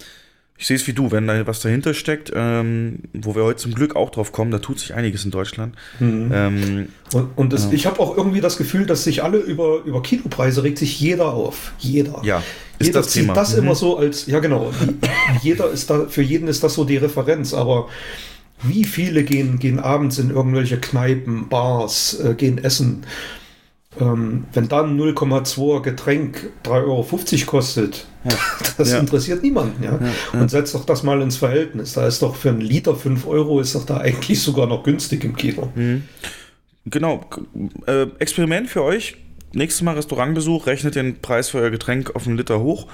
ich 0.57 0.67
sehe 0.67 0.75
es 0.75 0.87
wie 0.87 0.93
du, 0.93 1.11
wenn 1.11 1.27
da 1.27 1.45
was 1.47 1.61
dahinter 1.61 1.93
steckt, 1.93 2.31
ähm, 2.33 2.99
wo 3.13 3.35
wir 3.35 3.43
heute 3.43 3.57
zum 3.57 3.73
Glück 3.73 3.95
auch 3.95 4.11
drauf 4.11 4.31
kommen, 4.31 4.51
da 4.51 4.59
tut 4.59 4.79
sich 4.79 4.93
einiges 4.93 5.25
in 5.25 5.31
Deutschland. 5.31 5.75
Mhm. 5.99 6.31
Ähm, 6.33 6.87
und, 7.13 7.29
und 7.35 7.53
das, 7.53 7.65
ja. 7.65 7.71
ich 7.71 7.85
habe 7.85 7.99
auch 7.99 8.15
irgendwie 8.15 8.39
das 8.39 8.57
Gefühl, 8.57 8.85
dass 8.85 9.03
sich 9.03 9.23
alle 9.23 9.39
über, 9.39 9.81
über 9.83 10.01
Kinopreise 10.03 10.63
regt 10.63 10.77
sich 10.77 10.99
jeder 10.99 11.33
auf. 11.33 11.73
Jeder. 11.79 12.21
Ja. 12.23 12.43
Ist 12.79 12.87
jeder 12.87 12.99
das 12.99 13.09
zieht 13.09 13.23
Thema. 13.23 13.33
das 13.33 13.53
mhm. 13.53 13.63
immer 13.63 13.75
so 13.75 13.97
als, 13.97 14.27
ja 14.27 14.39
genau, 14.39 14.71
jeder 15.41 15.69
ist 15.71 15.89
da, 15.89 16.05
für 16.07 16.21
jeden 16.21 16.47
ist 16.47 16.63
das 16.63 16.75
so 16.75 16.85
die 16.85 16.97
Referenz, 16.97 17.53
aber 17.53 17.89
wie 18.61 18.85
viele 18.85 19.23
gehen, 19.23 19.59
gehen 19.59 19.79
abends 19.79 20.19
in 20.19 20.29
irgendwelche 20.29 20.77
Kneipen, 20.79 21.49
Bars, 21.49 22.19
äh, 22.23 22.33
gehen 22.35 22.63
essen? 22.63 23.03
Ähm, 23.99 24.45
wenn 24.53 24.67
dann 24.67 24.99
0,2 24.99 25.81
Getränk 25.81 26.51
3,50 26.63 26.71
Euro 26.83 27.05
kostet, 27.45 28.07
ja. 28.23 28.35
das 28.77 28.91
ja. 28.91 28.99
interessiert 28.99 29.43
niemanden. 29.43 29.83
Ja? 29.83 29.99
ja? 30.01 30.39
Und 30.39 30.49
setzt 30.49 30.73
doch 30.73 30.85
das 30.85 31.03
mal 31.03 31.21
ins 31.21 31.37
Verhältnis. 31.37 31.93
Da 31.93 32.07
ist 32.07 32.21
doch 32.21 32.35
für 32.35 32.49
einen 32.49 32.61
Liter 32.61 32.95
5 32.95 33.27
Euro 33.27 33.59
ist 33.59 33.75
doch 33.75 33.85
da 33.85 33.97
eigentlich 33.97 34.41
sogar 34.41 34.67
noch 34.67 34.83
günstig 34.83 35.23
im 35.23 35.35
Kino. 35.35 35.71
Mhm. 35.75 36.03
Genau. 36.85 37.25
Äh, 37.85 38.07
Experiment 38.19 38.69
für 38.69 38.83
euch. 38.83 39.17
Nächstes 39.53 39.83
Mal 39.83 39.95
Restaurantbesuch, 39.95 40.65
rechnet 40.65 40.95
den 40.95 41.21
Preis 41.21 41.49
für 41.49 41.59
euer 41.59 41.69
Getränk 41.69 42.15
auf 42.15 42.25
einen 42.25 42.37
Liter 42.37 42.59
hoch 42.59 42.87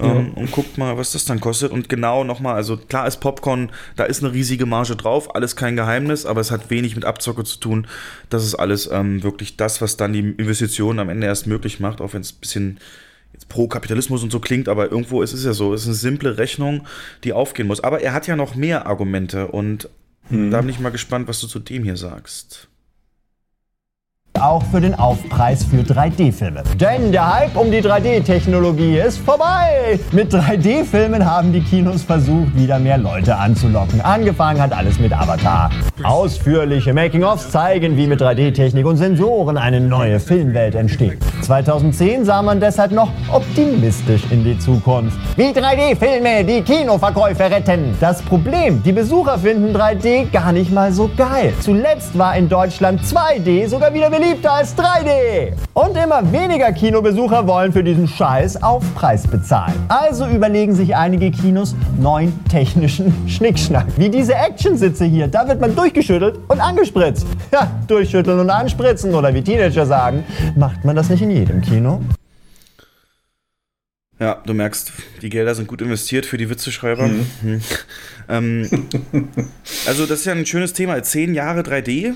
ähm, 0.00 0.34
und 0.34 0.52
guckt 0.52 0.78
mal, 0.78 0.96
was 0.96 1.12
das 1.12 1.24
dann 1.24 1.40
kostet. 1.40 1.72
Und 1.72 1.88
genau 1.88 2.24
nochmal, 2.24 2.54
also 2.54 2.76
klar 2.76 3.06
ist 3.06 3.18
Popcorn, 3.18 3.70
da 3.96 4.04
ist 4.04 4.22
eine 4.22 4.32
riesige 4.32 4.66
Marge 4.66 4.96
drauf, 4.96 5.34
alles 5.34 5.56
kein 5.56 5.76
Geheimnis, 5.76 6.26
aber 6.26 6.40
es 6.40 6.50
hat 6.50 6.70
wenig 6.70 6.94
mit 6.94 7.04
Abzocke 7.04 7.44
zu 7.44 7.58
tun. 7.58 7.86
Das 8.30 8.44
ist 8.44 8.54
alles 8.54 8.88
ähm, 8.90 9.22
wirklich 9.22 9.56
das, 9.56 9.80
was 9.80 9.96
dann 9.96 10.12
die 10.12 10.20
Investitionen 10.20 10.98
am 10.98 11.08
Ende 11.08 11.26
erst 11.26 11.46
möglich 11.46 11.80
macht, 11.80 12.00
auch 12.00 12.12
wenn 12.12 12.20
es 12.20 12.32
ein 12.32 12.40
bisschen 12.40 12.80
jetzt 13.32 13.48
pro 13.48 13.68
Kapitalismus 13.68 14.22
und 14.22 14.32
so 14.32 14.40
klingt, 14.40 14.68
aber 14.68 14.90
irgendwo 14.90 15.22
ist 15.22 15.32
es 15.32 15.44
ja 15.44 15.52
so, 15.52 15.74
es 15.74 15.82
ist 15.82 15.88
eine 15.88 15.94
simple 15.96 16.38
Rechnung, 16.38 16.86
die 17.24 17.32
aufgehen 17.32 17.66
muss. 17.66 17.80
Aber 17.80 18.00
er 18.00 18.12
hat 18.12 18.26
ja 18.26 18.36
noch 18.36 18.54
mehr 18.54 18.86
Argumente 18.86 19.48
und 19.48 19.88
hm. 20.28 20.50
da 20.50 20.60
bin 20.60 20.70
ich 20.70 20.80
mal 20.80 20.90
gespannt, 20.90 21.28
was 21.28 21.40
du 21.40 21.46
zu 21.46 21.58
dem 21.58 21.84
hier 21.84 21.96
sagst 21.96 22.68
auch 24.38 24.62
für 24.64 24.80
den 24.80 24.94
Aufpreis 24.94 25.64
für 25.64 25.82
3D-Filme. 25.82 26.62
Denn 26.80 27.12
der 27.12 27.34
Hype 27.34 27.56
um 27.56 27.70
die 27.70 27.80
3D-Technologie 27.80 28.98
ist 28.98 29.18
vorbei. 29.18 29.98
Mit 30.12 30.32
3D-Filmen 30.32 31.24
haben 31.24 31.52
die 31.52 31.60
Kinos 31.60 32.02
versucht, 32.02 32.54
wieder 32.56 32.78
mehr 32.78 32.98
Leute 32.98 33.36
anzulocken. 33.36 34.00
Angefangen 34.00 34.60
hat 34.60 34.72
alles 34.72 34.98
mit 34.98 35.12
Avatar. 35.12 35.70
Ausführliche 36.02 36.94
Making-ofs 36.94 37.50
zeigen, 37.50 37.96
wie 37.96 38.06
mit 38.06 38.20
3D-Technik 38.22 38.86
und 38.86 38.96
Sensoren 38.96 39.56
eine 39.56 39.80
neue 39.80 40.20
Filmwelt 40.20 40.74
entsteht. 40.74 41.18
2010 41.42 42.24
sah 42.24 42.42
man 42.42 42.60
deshalb 42.60 42.92
noch 42.92 43.10
optimistisch 43.32 44.22
in 44.30 44.44
die 44.44 44.58
Zukunft. 44.58 45.18
Wie 45.36 45.50
3D-Filme 45.50 46.44
die 46.44 46.62
Kinoverkäufe 46.62 47.44
retten. 47.44 47.96
Das 48.00 48.22
Problem, 48.22 48.82
die 48.82 48.92
Besucher 48.92 49.38
finden 49.38 49.74
3D 49.74 50.30
gar 50.30 50.52
nicht 50.52 50.72
mal 50.72 50.92
so 50.92 51.10
geil. 51.16 51.52
Zuletzt 51.60 52.16
war 52.18 52.36
in 52.36 52.48
Deutschland 52.48 53.00
2D 53.02 53.68
sogar 53.68 53.92
wieder 53.94 54.10
beliebt 54.10 54.27
beliebter 54.28 54.52
als 54.52 54.76
3D. 54.76 55.54
Und 55.72 55.96
immer 55.96 56.32
weniger 56.32 56.70
Kinobesucher 56.72 57.46
wollen 57.46 57.72
für 57.72 57.82
diesen 57.82 58.06
Scheiß 58.06 58.62
Aufpreis 58.62 59.26
bezahlen. 59.26 59.72
Also 59.88 60.26
überlegen 60.26 60.74
sich 60.74 60.94
einige 60.94 61.30
Kinos 61.30 61.74
neuen 61.98 62.44
technischen 62.46 63.12
Schnickschnack. 63.28 63.86
Wie 63.96 64.10
diese 64.10 64.34
Action-Sitze 64.34 65.06
hier. 65.06 65.28
Da 65.28 65.48
wird 65.48 65.60
man 65.60 65.74
durchgeschüttelt 65.74 66.38
und 66.48 66.60
angespritzt. 66.60 67.26
Ja, 67.50 67.70
durchschütteln 67.86 68.38
und 68.40 68.50
anspritzen 68.50 69.14
oder 69.14 69.32
wie 69.32 69.42
Teenager 69.42 69.86
sagen, 69.86 70.22
macht 70.54 70.84
man 70.84 70.94
das 70.94 71.08
nicht 71.08 71.22
in 71.22 71.30
jedem 71.30 71.62
Kino? 71.62 72.02
Ja, 74.18 74.42
du 74.44 74.52
merkst, 74.52 74.92
die 75.22 75.30
Gelder 75.30 75.54
sind 75.54 75.66
gut 75.66 75.80
investiert 75.80 76.26
für 76.26 76.36
die 76.36 76.50
Witzeschreiber. 76.50 77.06
Mhm. 77.06 77.60
Ähm, 78.30 78.68
also, 79.86 80.04
das 80.04 80.18
ist 80.18 80.26
ja 80.26 80.34
ein 80.34 80.44
schönes 80.44 80.74
Thema. 80.74 81.02
Zehn 81.02 81.32
Jahre 81.32 81.62
3D. 81.62 82.14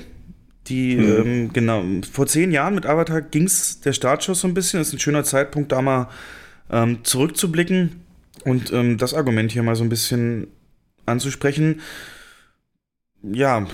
Die, 0.67 0.95
mhm. 0.95 1.21
ähm, 1.25 1.53
genau, 1.53 1.83
vor 2.09 2.25
zehn 2.27 2.51
Jahren 2.51 2.75
mit 2.75 2.85
Avatar 2.85 3.21
ging 3.21 3.43
es 3.43 3.81
der 3.81 3.93
Startschuss 3.93 4.41
so 4.41 4.47
ein 4.47 4.53
bisschen. 4.53 4.79
Das 4.79 4.87
ist 4.87 4.93
ein 4.93 4.99
schöner 4.99 5.23
Zeitpunkt, 5.23 5.71
da 5.71 5.81
mal 5.81 6.09
ähm, 6.69 7.03
zurückzublicken 7.03 8.01
und 8.45 8.71
ähm, 8.71 8.97
das 8.97 9.13
Argument 9.13 9.51
hier 9.51 9.63
mal 9.63 9.75
so 9.75 9.83
ein 9.83 9.89
bisschen 9.89 10.47
anzusprechen. 11.05 11.81
Ja, 13.21 13.67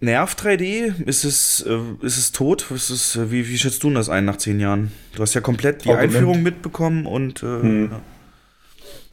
Nerv 0.00 0.34
3D, 0.34 1.04
ist 1.06 1.24
es, 1.24 1.64
äh, 1.66 1.78
ist 2.02 2.18
es 2.18 2.32
tot? 2.32 2.70
Ist 2.70 2.90
es, 2.90 3.16
äh, 3.16 3.30
wie, 3.30 3.48
wie 3.48 3.58
schätzt 3.58 3.82
du 3.82 3.90
das 3.90 4.08
ein 4.08 4.24
nach 4.24 4.36
zehn 4.36 4.60
Jahren? 4.60 4.92
Du 5.14 5.22
hast 5.22 5.34
ja 5.34 5.40
komplett 5.40 5.84
die 5.84 5.90
Argument. 5.90 6.14
Einführung 6.14 6.42
mitbekommen 6.42 7.06
und. 7.06 7.42
Äh, 7.42 7.46
hm. 7.46 7.90
ja. 7.90 8.00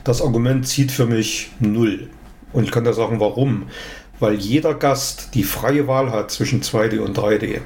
Das 0.04 0.22
Argument 0.22 0.68
zieht 0.68 0.92
für 0.92 1.06
mich 1.06 1.52
null. 1.60 2.10
Und 2.54 2.64
ich 2.64 2.72
kann 2.72 2.84
da 2.84 2.92
sagen, 2.92 3.20
warum 3.20 3.68
weil 4.22 4.36
jeder 4.36 4.76
Gast 4.76 5.34
die 5.34 5.44
freie 5.44 5.88
Wahl 5.88 6.12
hat 6.12 6.32
zwischen 6.32 6.62
2D 6.62 7.00
und 7.00 7.18
3D. 7.18 7.60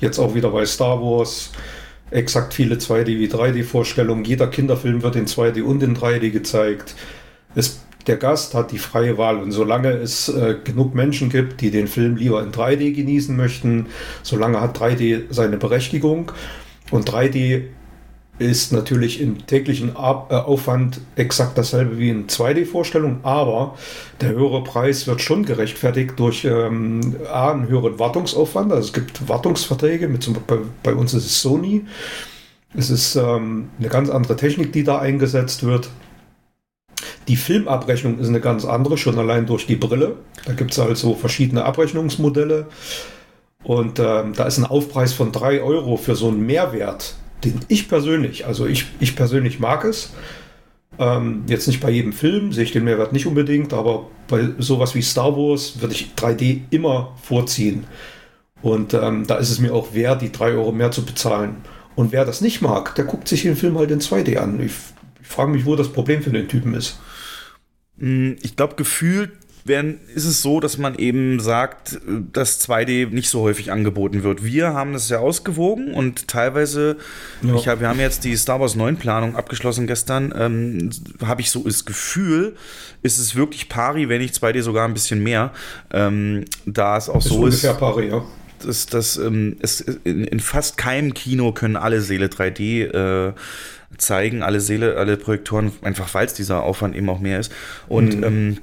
Jetzt 0.00 0.18
auch 0.18 0.34
wieder 0.34 0.50
bei 0.50 0.66
Star 0.66 1.00
Wars, 1.00 1.50
exakt 2.10 2.54
viele 2.54 2.76
2D 2.76 3.06
wie 3.18 3.26
3D-Vorstellungen. 3.26 4.24
Jeder 4.24 4.46
Kinderfilm 4.46 5.02
wird 5.02 5.16
in 5.16 5.26
2D 5.26 5.62
und 5.62 5.82
in 5.82 5.96
3D 5.96 6.30
gezeigt. 6.30 6.94
Es, 7.54 7.80
der 8.06 8.16
Gast 8.16 8.54
hat 8.54 8.70
die 8.70 8.78
freie 8.78 9.16
Wahl 9.16 9.38
und 9.38 9.50
solange 9.50 9.92
es 9.92 10.28
äh, 10.28 10.56
genug 10.62 10.94
Menschen 10.94 11.30
gibt, 11.30 11.62
die 11.62 11.70
den 11.70 11.86
Film 11.86 12.16
lieber 12.16 12.42
in 12.42 12.52
3D 12.52 12.92
genießen 12.92 13.34
möchten, 13.34 13.86
solange 14.22 14.60
hat 14.60 14.78
3D 14.78 15.24
seine 15.30 15.56
Berechtigung. 15.56 16.32
Und 16.90 17.08
3D 17.08 17.62
ist 18.38 18.72
natürlich 18.72 19.20
im 19.20 19.46
täglichen 19.46 19.90
äh, 19.90 19.92
Aufwand 19.94 21.00
exakt 21.14 21.56
dasselbe 21.56 21.98
wie 21.98 22.10
in 22.10 22.26
2D-Vorstellungen, 22.26 23.20
aber 23.22 23.76
der 24.20 24.30
höhere 24.30 24.64
Preis 24.64 25.06
wird 25.06 25.20
schon 25.20 25.44
gerechtfertigt 25.44 26.14
durch 26.16 26.44
ähm, 26.44 27.16
A, 27.30 27.52
einen 27.52 27.68
höheren 27.68 27.98
Wartungsaufwand. 27.98 28.72
Also 28.72 28.88
es 28.88 28.92
gibt 28.92 29.28
Wartungsverträge, 29.28 30.08
mit 30.08 30.22
zum, 30.22 30.36
bei, 30.46 30.58
bei 30.82 30.94
uns 30.94 31.14
ist 31.14 31.26
es 31.26 31.40
Sony. 31.40 31.84
Es 32.76 32.90
ist 32.90 33.14
ähm, 33.14 33.68
eine 33.78 33.88
ganz 33.88 34.10
andere 34.10 34.34
Technik, 34.34 34.72
die 34.72 34.82
da 34.82 34.98
eingesetzt 34.98 35.62
wird. 35.62 35.88
Die 37.28 37.36
Filmabrechnung 37.36 38.18
ist 38.18 38.28
eine 38.28 38.40
ganz 38.40 38.64
andere, 38.64 38.98
schon 38.98 39.18
allein 39.18 39.46
durch 39.46 39.66
die 39.66 39.76
Brille. 39.76 40.16
Da 40.44 40.54
gibt 40.54 40.72
es 40.72 40.78
also 40.80 41.14
verschiedene 41.14 41.64
Abrechnungsmodelle. 41.64 42.66
Und 43.62 44.00
ähm, 44.00 44.32
da 44.34 44.44
ist 44.44 44.58
ein 44.58 44.66
Aufpreis 44.66 45.12
von 45.12 45.30
3 45.30 45.62
Euro 45.62 45.96
für 45.96 46.16
so 46.16 46.28
einen 46.28 46.44
Mehrwert 46.44 47.14
ich 47.68 47.88
persönlich, 47.88 48.46
also 48.46 48.66
ich, 48.66 48.86
ich 49.00 49.16
persönlich 49.16 49.58
mag 49.60 49.84
es. 49.84 50.12
Ähm, 50.98 51.44
jetzt 51.48 51.66
nicht 51.66 51.80
bei 51.80 51.90
jedem 51.90 52.12
Film, 52.12 52.52
sehe 52.52 52.64
ich 52.64 52.72
den 52.72 52.84
Mehrwert 52.84 53.12
nicht 53.12 53.26
unbedingt, 53.26 53.72
aber 53.72 54.08
bei 54.28 54.50
sowas 54.58 54.94
wie 54.94 55.02
Star 55.02 55.36
Wars 55.36 55.80
würde 55.80 55.94
ich 55.94 56.12
3D 56.16 56.60
immer 56.70 57.16
vorziehen. 57.22 57.84
Und 58.62 58.94
ähm, 58.94 59.26
da 59.26 59.36
ist 59.36 59.50
es 59.50 59.58
mir 59.58 59.74
auch 59.74 59.92
wert, 59.92 60.22
die 60.22 60.32
3 60.32 60.52
Euro 60.52 60.72
mehr 60.72 60.90
zu 60.90 61.04
bezahlen. 61.04 61.56
Und 61.96 62.12
wer 62.12 62.24
das 62.24 62.40
nicht 62.40 62.62
mag, 62.62 62.94
der 62.94 63.04
guckt 63.04 63.28
sich 63.28 63.42
den 63.42 63.56
Film 63.56 63.76
halt 63.76 63.90
in 63.90 64.00
2D 64.00 64.38
an. 64.38 64.60
Ich, 64.60 64.72
ich 65.20 65.26
frage 65.26 65.50
mich, 65.50 65.66
wo 65.66 65.76
das 65.76 65.92
Problem 65.92 66.22
für 66.22 66.30
den 66.30 66.48
Typen 66.48 66.74
ist. 66.74 66.98
Hm, 67.98 68.36
ich 68.42 68.56
glaube, 68.56 68.76
gefühlt 68.76 69.32
werden, 69.66 69.98
ist 70.14 70.26
es 70.26 70.42
so, 70.42 70.60
dass 70.60 70.76
man 70.76 70.94
eben 70.96 71.40
sagt, 71.40 71.98
dass 72.32 72.60
2D 72.68 73.08
nicht 73.08 73.30
so 73.30 73.40
häufig 73.40 73.72
angeboten 73.72 74.22
wird. 74.22 74.44
Wir 74.44 74.74
haben 74.74 74.92
das 74.92 75.08
ja 75.08 75.18
ausgewogen 75.20 75.94
und 75.94 76.28
teilweise, 76.28 76.96
Ja. 77.42 77.54
ich 77.54 77.66
hab, 77.68 77.80
wir 77.80 77.88
haben 77.88 77.98
jetzt 78.00 78.24
die 78.24 78.36
Star 78.36 78.60
Wars 78.60 78.74
9 78.74 78.96
Planung 78.96 79.36
abgeschlossen 79.36 79.86
gestern, 79.86 80.34
ähm, 80.36 80.90
habe 81.24 81.40
ich 81.40 81.50
so 81.50 81.62
das 81.64 81.84
Gefühl, 81.86 82.56
ist 83.02 83.18
es 83.18 83.36
wirklich 83.36 83.68
pari, 83.70 84.08
wenn 84.10 84.20
nicht 84.20 84.34
2D 84.34 84.60
sogar 84.62 84.86
ein 84.86 84.92
bisschen 84.94 85.22
mehr, 85.22 85.52
ähm, 85.92 86.44
da 86.66 86.96
es 86.98 87.08
auch 87.08 87.18
Ist 87.18 87.24
so 87.28 87.36
ungefähr 87.36 87.70
ist 87.72 87.78
pari, 87.78 88.08
ja. 88.08 88.22
dass, 88.64 88.84
dass 88.86 89.16
ähm, 89.16 89.56
es 89.60 89.80
in, 89.80 90.24
in 90.24 90.40
fast 90.40 90.76
keinem 90.76 91.14
Kino 91.14 91.52
können 91.52 91.76
alle 91.76 92.02
Seele 92.02 92.26
3D 92.26 92.84
äh, 93.28 93.32
zeigen, 93.96 94.42
alle 94.42 94.60
Seele, 94.60 94.96
alle 94.96 95.16
Projektoren, 95.16 95.72
einfach 95.82 96.12
weil 96.12 96.26
es 96.26 96.34
dieser 96.34 96.64
Aufwand 96.64 96.94
eben 96.96 97.08
auch 97.08 97.20
mehr 97.20 97.40
ist. 97.40 97.50
Und 97.88 98.16
Mhm. 98.18 98.24
ähm, 98.24 98.58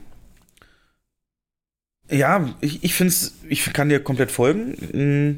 ja, 2.12 2.50
ich, 2.62 2.84
ich 2.84 2.94
finde 2.94 3.14
es, 3.14 3.36
ich 3.48 3.72
kann 3.74 3.90
dir 3.90 4.00
komplett 4.00 4.32
folgen. 4.32 5.38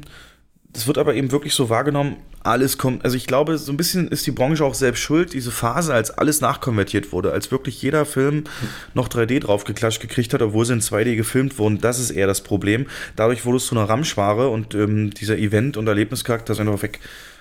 Das 0.72 0.86
wird 0.86 0.98
aber 0.98 1.14
eben 1.14 1.30
wirklich 1.30 1.54
so 1.54 1.70
wahrgenommen, 1.70 2.16
alles 2.42 2.76
kommt, 2.76 3.04
also 3.04 3.16
ich 3.16 3.26
glaube, 3.26 3.56
so 3.56 3.72
ein 3.72 3.78
bisschen 3.78 4.08
ist 4.08 4.26
die 4.26 4.30
Branche 4.30 4.64
auch 4.64 4.74
selbst 4.74 5.00
schuld, 5.00 5.32
diese 5.32 5.50
Phase, 5.50 5.94
als 5.94 6.10
alles 6.10 6.42
nachkonvertiert 6.42 7.10
wurde, 7.10 7.32
als 7.32 7.50
wirklich 7.50 7.80
jeder 7.80 8.04
Film 8.04 8.44
noch 8.92 9.08
3D 9.08 9.40
draufgeklatscht 9.40 10.00
gekriegt 10.02 10.34
hat, 10.34 10.42
obwohl 10.42 10.66
sie 10.66 10.74
in 10.74 10.80
2D 10.80 11.16
gefilmt 11.16 11.58
wurden, 11.58 11.80
das 11.80 11.98
ist 11.98 12.10
eher 12.10 12.26
das 12.26 12.42
Problem. 12.42 12.86
Dadurch 13.16 13.46
wurde 13.46 13.56
es 13.56 13.66
zu 13.66 13.74
einer 13.74 13.88
Ramschware 13.88 14.48
und 14.50 14.74
ähm, 14.74 15.10
dieser 15.10 15.38
Event- 15.38 15.78
und 15.78 15.86
Erlebnischarakter 15.86 16.52
ist 16.52 16.60
einfach 16.60 16.82
weg. 16.82 17.00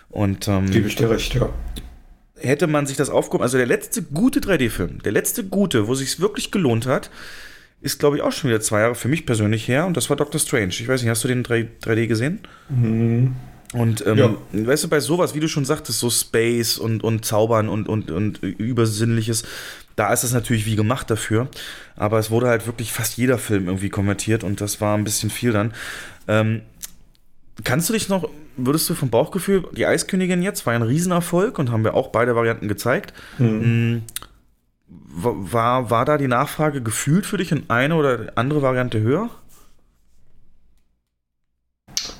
Und 0.09 0.47
ähm, 0.47 0.71
Gebe 0.71 0.87
ich 0.87 0.95
dir 0.95 1.09
recht, 1.09 1.33
ja. 1.33 1.49
hätte 2.37 2.67
man 2.67 2.85
sich 2.85 2.95
das 2.95 3.09
aufgehoben, 3.09 3.43
also 3.43 3.57
der 3.57 3.67
letzte 3.67 4.03
gute 4.03 4.39
3D-Film, 4.39 5.01
der 5.03 5.11
letzte 5.11 5.43
gute, 5.43 5.87
wo 5.87 5.95
sich 5.95 6.21
wirklich 6.21 6.49
gelohnt 6.51 6.85
hat, 6.85 7.09
ist, 7.83 7.99
glaube 7.99 8.15
ich, 8.17 8.23
auch 8.23 8.31
schon 8.31 8.49
wieder 8.49 8.61
zwei 8.61 8.79
Jahre 8.81 8.95
für 8.95 9.07
mich 9.09 9.25
persönlich 9.25 9.67
her 9.67 9.85
und 9.85 9.95
das 9.95 10.09
war 10.09 10.17
Doctor 10.17 10.39
Strange. 10.39 10.69
Ich 10.69 10.87
weiß 10.87 11.01
nicht, 11.01 11.09
hast 11.11 11.23
du 11.23 11.27
den 11.27 11.43
3, 11.43 11.67
3D 11.83 12.07
gesehen? 12.07 12.39
Und 13.73 14.05
ähm, 14.05 14.17
Ja. 14.17 14.35
weißt 14.51 14.83
du, 14.85 14.87
bei 14.87 14.99
sowas, 14.99 15.33
wie 15.35 15.39
du 15.39 15.47
schon 15.47 15.65
sagtest, 15.65 15.99
so 15.99 16.09
Space 16.09 16.77
und, 16.77 17.03
und 17.03 17.25
Zaubern 17.25 17.69
und, 17.69 17.87
und, 17.89 18.11
und 18.11 18.41
Übersinnliches, 18.41 19.43
da 19.95 20.11
ist 20.13 20.23
es 20.23 20.33
natürlich 20.33 20.65
wie 20.65 20.75
gemacht 20.75 21.09
dafür. 21.09 21.47
Aber 21.95 22.19
es 22.19 22.31
wurde 22.31 22.47
halt 22.47 22.65
wirklich 22.67 22.91
fast 22.93 23.17
jeder 23.17 23.37
Film 23.37 23.67
irgendwie 23.67 23.89
konvertiert 23.89 24.43
und 24.43 24.61
das 24.61 24.79
war 24.81 24.97
ein 24.97 25.03
bisschen 25.03 25.29
viel 25.29 25.51
dann. 25.51 25.73
Ähm, 26.27 26.61
kannst 27.63 27.89
du 27.89 27.93
dich 27.93 28.09
noch, 28.09 28.29
würdest 28.57 28.89
du 28.89 28.95
vom 28.95 29.09
Bauchgefühl, 29.09 29.63
die 29.75 29.85
Eiskönigin 29.85 30.41
jetzt 30.41 30.65
war 30.65 30.73
ein 30.73 30.81
Riesenerfolg 30.83 31.57
und 31.59 31.71
haben 31.71 31.83
wir 31.83 31.93
auch 31.95 32.09
beide 32.09 32.35
Varianten 32.35 32.67
gezeigt. 32.67 33.13
Mm, 33.39 33.97
wa- 33.97 34.01
War, 35.15 35.89
war 35.89 36.05
da 36.05 36.17
die 36.17 36.27
Nachfrage 36.27 36.81
gefühlt 36.81 37.25
für 37.25 37.37
dich 37.37 37.51
in 37.51 37.69
eine 37.69 37.95
oder 37.95 38.31
andere 38.35 38.61
Variante 38.61 38.99
höher? 38.99 39.29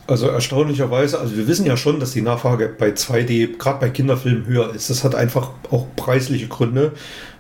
Also 0.06 0.28
erstaunlicherweise, 0.28 1.20
also 1.20 1.38
wir 1.38 1.48
wissen 1.48 1.66
ja 1.66 1.78
schon, 1.78 2.00
dass 2.00 2.12
die 2.12 2.22
Nachfrage 2.22 2.68
bei 2.78 2.90
2D, 2.90 3.58
gerade 3.58 3.80
bei 3.80 3.90
Kinderfilmen, 3.90 4.46
höher 4.46 4.74
ist. 4.76 4.90
Das 4.90 5.04
hat 5.04 5.16
einfach 5.16 5.52
auch 5.72 5.88
preisliche 5.96 6.48
Gründe, 6.48 6.92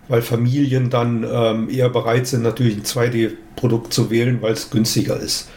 weil 0.07 0.21
Familien 0.21 0.89
dann 0.89 1.25
ähm, 1.29 1.69
eher 1.69 1.89
bereit 1.89 2.25
sind, 2.25 2.41
natürlich 2.41 2.77
ein 2.77 2.83
2D-Produkt 2.83 3.93
zu 3.93 4.09
wählen, 4.09 4.41
weil 4.41 4.53
es 4.53 4.69
günstiger 4.69 5.17
ist. 5.17 5.49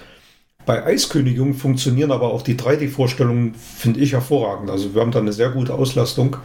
Bei 0.66 0.84
Eiskönigin 0.84 1.54
funktionieren 1.54 2.10
aber 2.10 2.32
auch 2.32 2.42
die 2.42 2.56
3D-Vorstellungen, 2.56 3.54
finde 3.54 4.00
ich, 4.00 4.12
hervorragend. 4.12 4.68
Also 4.68 4.94
wir 4.94 5.00
haben 5.00 5.12
da 5.12 5.20
eine 5.20 5.32
sehr 5.32 5.50
gute 5.50 5.74
Auslastung. 5.74 6.38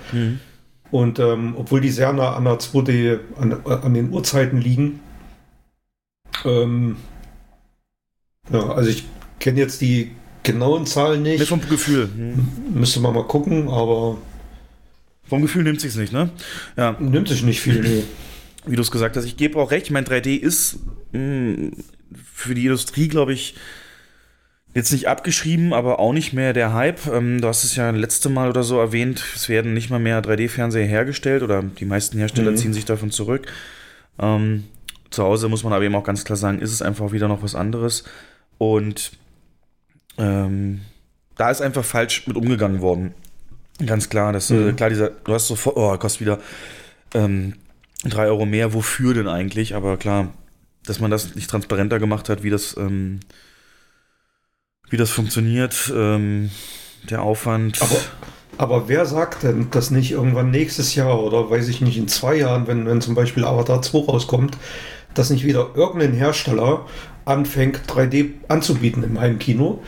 Und 0.92 1.20
ähm, 1.20 1.56
obwohl 1.58 1.82
die 1.82 1.90
sehr 1.90 2.12
nah 2.14 2.36
an 2.36 2.44
der 2.44 2.60
2D, 2.60 3.20
an, 3.40 3.66
an 3.66 3.94
den 3.94 4.12
Uhrzeiten 4.12 4.60
liegen, 4.60 5.00
ähm, 6.46 6.98
ja, 8.52 8.70
also 8.72 8.90
ich 8.90 9.06
kenne 9.40 9.60
jetzt 9.60 9.82
die 9.82 10.12
genauen 10.44 10.86
Zahlen 10.86 11.22
nicht. 11.24 11.48
vom 11.48 11.62
Gefühl. 11.62 12.10
Hm. 12.14 12.48
Müsste 12.74 13.00
man 13.00 13.14
mal 13.14 13.24
gucken, 13.26 13.70
aber 13.70 14.18
Vom 15.28 15.42
Gefühl 15.42 15.64
nimmt 15.64 15.80
sich's 15.80 15.96
nicht, 15.96 16.12
ne? 16.12 16.30
Ja, 16.76 16.96
nimmt 17.00 17.30
sich 17.30 17.44
nicht 17.44 17.62
viel. 17.62 17.80
Nee. 17.82 18.04
wie 18.66 18.76
du 18.76 18.82
es 18.82 18.92
gesagt 18.92 19.16
hast, 19.16 19.26
ich 19.26 19.38
gebe 19.38 19.60
auch 19.60 19.72
recht. 19.72 19.86
Ich 19.86 19.92
meine, 19.92 20.08
3D 20.08 20.36
ist 20.36 20.80
mh, 21.14 21.72
für 22.34 22.54
die 22.54 22.66
Industrie, 22.66 23.08
glaube 23.08 23.34
ich, 23.34 23.56
jetzt 24.74 24.92
nicht 24.92 25.08
abgeschrieben, 25.08 25.74
aber 25.74 26.00
auch 26.00 26.14
nicht 26.14 26.32
mehr 26.34 26.54
der 26.54 26.74
Hype. 26.74 27.06
Ähm, 27.08 27.42
du 27.42 27.48
hast 27.48 27.64
es 27.64 27.76
ja 27.76 27.90
letzte 27.92 28.30
Mal 28.30 28.50
oder 28.50 28.64
so 28.64 28.80
erwähnt, 28.80 29.24
es 29.36 29.50
werden 29.50 29.74
nicht 29.74 29.90
mal 29.90 30.00
mehr 30.00 30.22
3D-Fernseher 30.24 30.86
hergestellt 30.86 31.44
oder 31.44 31.62
die 31.64 31.86
meisten 31.86 32.18
Hersteller 32.18 32.52
Mhm. 32.52 32.58
ziehen 32.58 32.74
sich 32.74 32.86
davon 32.86 33.12
zurück. 33.12 33.48
Ähm, 34.20 34.64
zu 35.10 35.24
Hause 35.24 35.50
muss 35.50 35.64
man 35.64 35.74
aber 35.74 35.84
eben 35.84 35.96
auch 35.96 36.04
ganz 36.06 36.24
klar 36.24 36.38
sagen, 36.38 36.60
ist 36.60 36.72
es 36.72 36.82
einfach 36.82 37.12
wieder 37.12 37.28
noch 37.28 37.44
was 37.44 37.54
anderes. 37.56 38.06
Und 38.58 39.12
ähm, 40.18 40.82
da 41.36 41.50
ist 41.50 41.62
einfach 41.62 41.84
falsch 41.84 42.28
mit 42.28 42.38
umgegangen 42.38 42.82
worden. 42.82 43.14
Ganz 43.86 44.10
klar, 44.10 44.32
dass, 44.32 44.52
äh, 44.52 44.56
Mhm. 44.56 44.76
klar, 44.76 44.90
dieser, 44.90 45.10
du 45.10 45.34
hast 45.34 45.48
sofort, 45.48 45.76
oh, 45.78 45.98
kostet 45.98 46.22
wieder 46.22 46.40
ähm, 47.14 47.56
3 48.04 48.28
Euro 48.28 48.46
mehr, 48.46 48.74
wofür 48.74 49.14
denn 49.14 49.28
eigentlich? 49.28 49.76
Aber 49.76 49.98
klar, 49.98 50.34
dass 50.86 51.00
man 51.00 51.12
das 51.12 51.36
nicht 51.36 51.50
transparenter 51.50 52.00
gemacht 52.00 52.30
hat, 52.30 52.44
wie 52.44 52.50
das, 52.50 52.76
ähm, 52.78 53.20
wie 54.92 54.98
das 54.98 55.10
funktioniert, 55.10 55.92
ähm, 55.96 56.52
der 57.10 57.24
Aufwand. 57.24 57.82
Aber, 57.82 57.98
aber 58.58 58.90
wer 58.90 59.06
sagt 59.06 59.44
denn, 59.44 59.72
dass 59.72 59.90
nicht 59.90 60.12
irgendwann 60.12 60.52
nächstes 60.52 60.94
Jahr 60.94 61.24
oder 61.24 61.50
weiß 61.50 61.70
ich 61.70 61.82
nicht, 61.82 61.98
in 61.98 62.08
zwei 62.08 62.36
Jahren, 62.36 62.68
wenn, 62.68 62.86
wenn 62.86 63.02
zum 63.02 63.16
Beispiel 63.16 63.46
Avatar 63.46 63.82
2 63.82 64.06
rauskommt, 64.06 64.58
dass 65.14 65.30
nicht 65.30 65.46
wieder 65.46 65.72
irgendein 65.74 66.14
Hersteller 66.14 66.86
anfängt, 67.26 67.82
3D 67.88 68.32
anzubieten 68.50 69.04
im 69.04 69.20
Heimkino, 69.20 69.82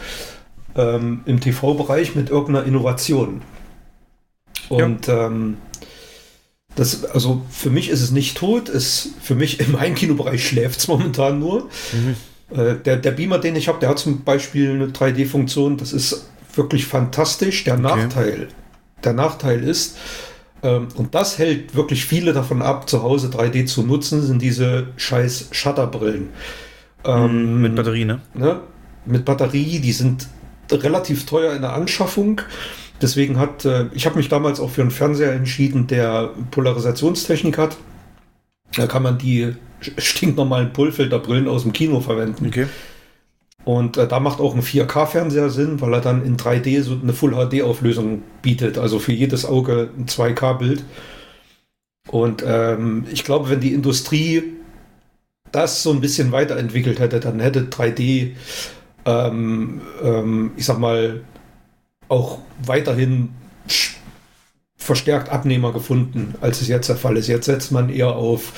ähm, 0.75 1.21
im 1.25 1.39
TV-Bereich 1.39 2.15
mit 2.15 2.29
irgendeiner 2.29 2.65
Innovation. 2.65 3.41
Und 4.69 5.09
ähm, 5.09 5.57
das, 6.75 7.03
also 7.05 7.43
für 7.51 7.69
mich 7.69 7.89
ist 7.89 8.01
es 8.01 8.11
nicht 8.11 8.37
tot, 8.37 8.69
es, 8.69 9.09
für 9.21 9.35
mich 9.35 9.59
im 9.59 9.79
Heimkinobereich 9.79 10.47
schläft 10.47 10.79
es 10.79 10.87
momentan 10.87 11.39
nur. 11.39 11.69
Äh, 12.53 12.75
der, 12.75 12.97
der 12.97 13.11
Beamer, 13.11 13.39
den 13.39 13.55
ich 13.55 13.67
habe, 13.67 13.79
der 13.79 13.89
hat 13.89 13.99
zum 13.99 14.23
Beispiel 14.23 14.71
eine 14.71 14.87
3D-Funktion, 14.87 15.77
das 15.77 15.93
ist 15.93 16.29
wirklich 16.55 16.85
fantastisch. 16.85 17.63
Der 17.63 17.77
Nachteil, 17.77 18.47
der 19.03 19.13
Nachteil 19.13 19.63
ist, 19.63 19.97
ähm, 20.63 20.87
und 20.95 21.13
das 21.13 21.37
hält 21.37 21.75
wirklich 21.75 22.05
viele 22.05 22.33
davon 22.33 22.61
ab, 22.61 22.89
zu 22.89 23.03
Hause 23.03 23.27
3D 23.27 23.65
zu 23.65 23.83
nutzen, 23.83 24.21
sind 24.21 24.41
diese 24.41 24.87
scheiß 24.97 25.49
Shutterbrillen. 25.51 26.29
Ähm, 27.03 27.61
mit 27.61 27.75
Batterie, 27.75 28.05
ne? 28.05 28.21
ne, 28.33 28.61
mit 29.05 29.25
Batterie, 29.25 29.79
die 29.79 29.91
sind 29.91 30.27
relativ 30.71 31.25
teuer 31.25 31.53
in 31.53 31.61
der 31.61 31.73
Anschaffung. 31.73 32.41
Deswegen 33.01 33.37
hat, 33.37 33.65
äh, 33.65 33.87
ich 33.93 34.05
habe 34.05 34.15
mich 34.15 34.29
damals 34.29 34.61
auch 34.61 34.69
für 34.69 34.81
einen 34.81 34.91
Fernseher 34.91 35.33
entschieden, 35.33 35.87
der 35.87 36.29
Polarisationstechnik 36.51 37.57
hat. 37.57 37.75
Da 38.75 38.87
kann 38.87 39.03
man 39.03 39.17
die 39.17 39.53
stinknormalen 39.97 40.73
Pullfilterbrillen 40.73 41.47
aus 41.47 41.63
dem 41.63 41.73
Kino 41.73 41.99
verwenden. 41.99 42.47
Okay. 42.47 42.67
Und 43.65 43.97
äh, 43.97 44.07
da 44.07 44.19
macht 44.19 44.39
auch 44.39 44.55
ein 44.55 44.61
4K-Fernseher 44.61 45.49
Sinn, 45.49 45.79
weil 45.81 45.93
er 45.93 46.01
dann 46.01 46.25
in 46.25 46.37
3D 46.37 46.81
so 46.81 46.97
eine 47.01 47.13
Full-HD-Auflösung 47.13 48.23
bietet. 48.41 48.77
Also 48.77 48.99
für 48.99 49.13
jedes 49.13 49.45
Auge 49.45 49.89
ein 49.97 50.05
2K-Bild. 50.05 50.83
Und 52.09 52.43
ähm, 52.45 53.05
ich 53.11 53.23
glaube, 53.23 53.49
wenn 53.49 53.61
die 53.61 53.73
Industrie 53.73 54.43
das 55.51 55.83
so 55.83 55.91
ein 55.91 56.01
bisschen 56.01 56.31
weiterentwickelt 56.31 56.99
hätte, 56.99 57.19
dann 57.19 57.39
hätte 57.39 57.61
3D, 57.61 58.31
ähm, 59.05 59.81
ähm, 60.03 60.51
ich 60.57 60.65
sag 60.65 60.79
mal, 60.79 61.21
auch 62.09 62.39
weiterhin 62.65 63.29
verstärkt 64.83 65.29
Abnehmer 65.29 65.71
gefunden, 65.73 66.35
als 66.41 66.61
es 66.61 66.67
jetzt 66.67 66.89
der 66.89 66.95
Fall 66.95 67.17
ist. 67.17 67.27
Jetzt 67.27 67.45
setzt 67.45 67.71
man 67.71 67.89
eher 67.89 68.09
auf 68.15 68.51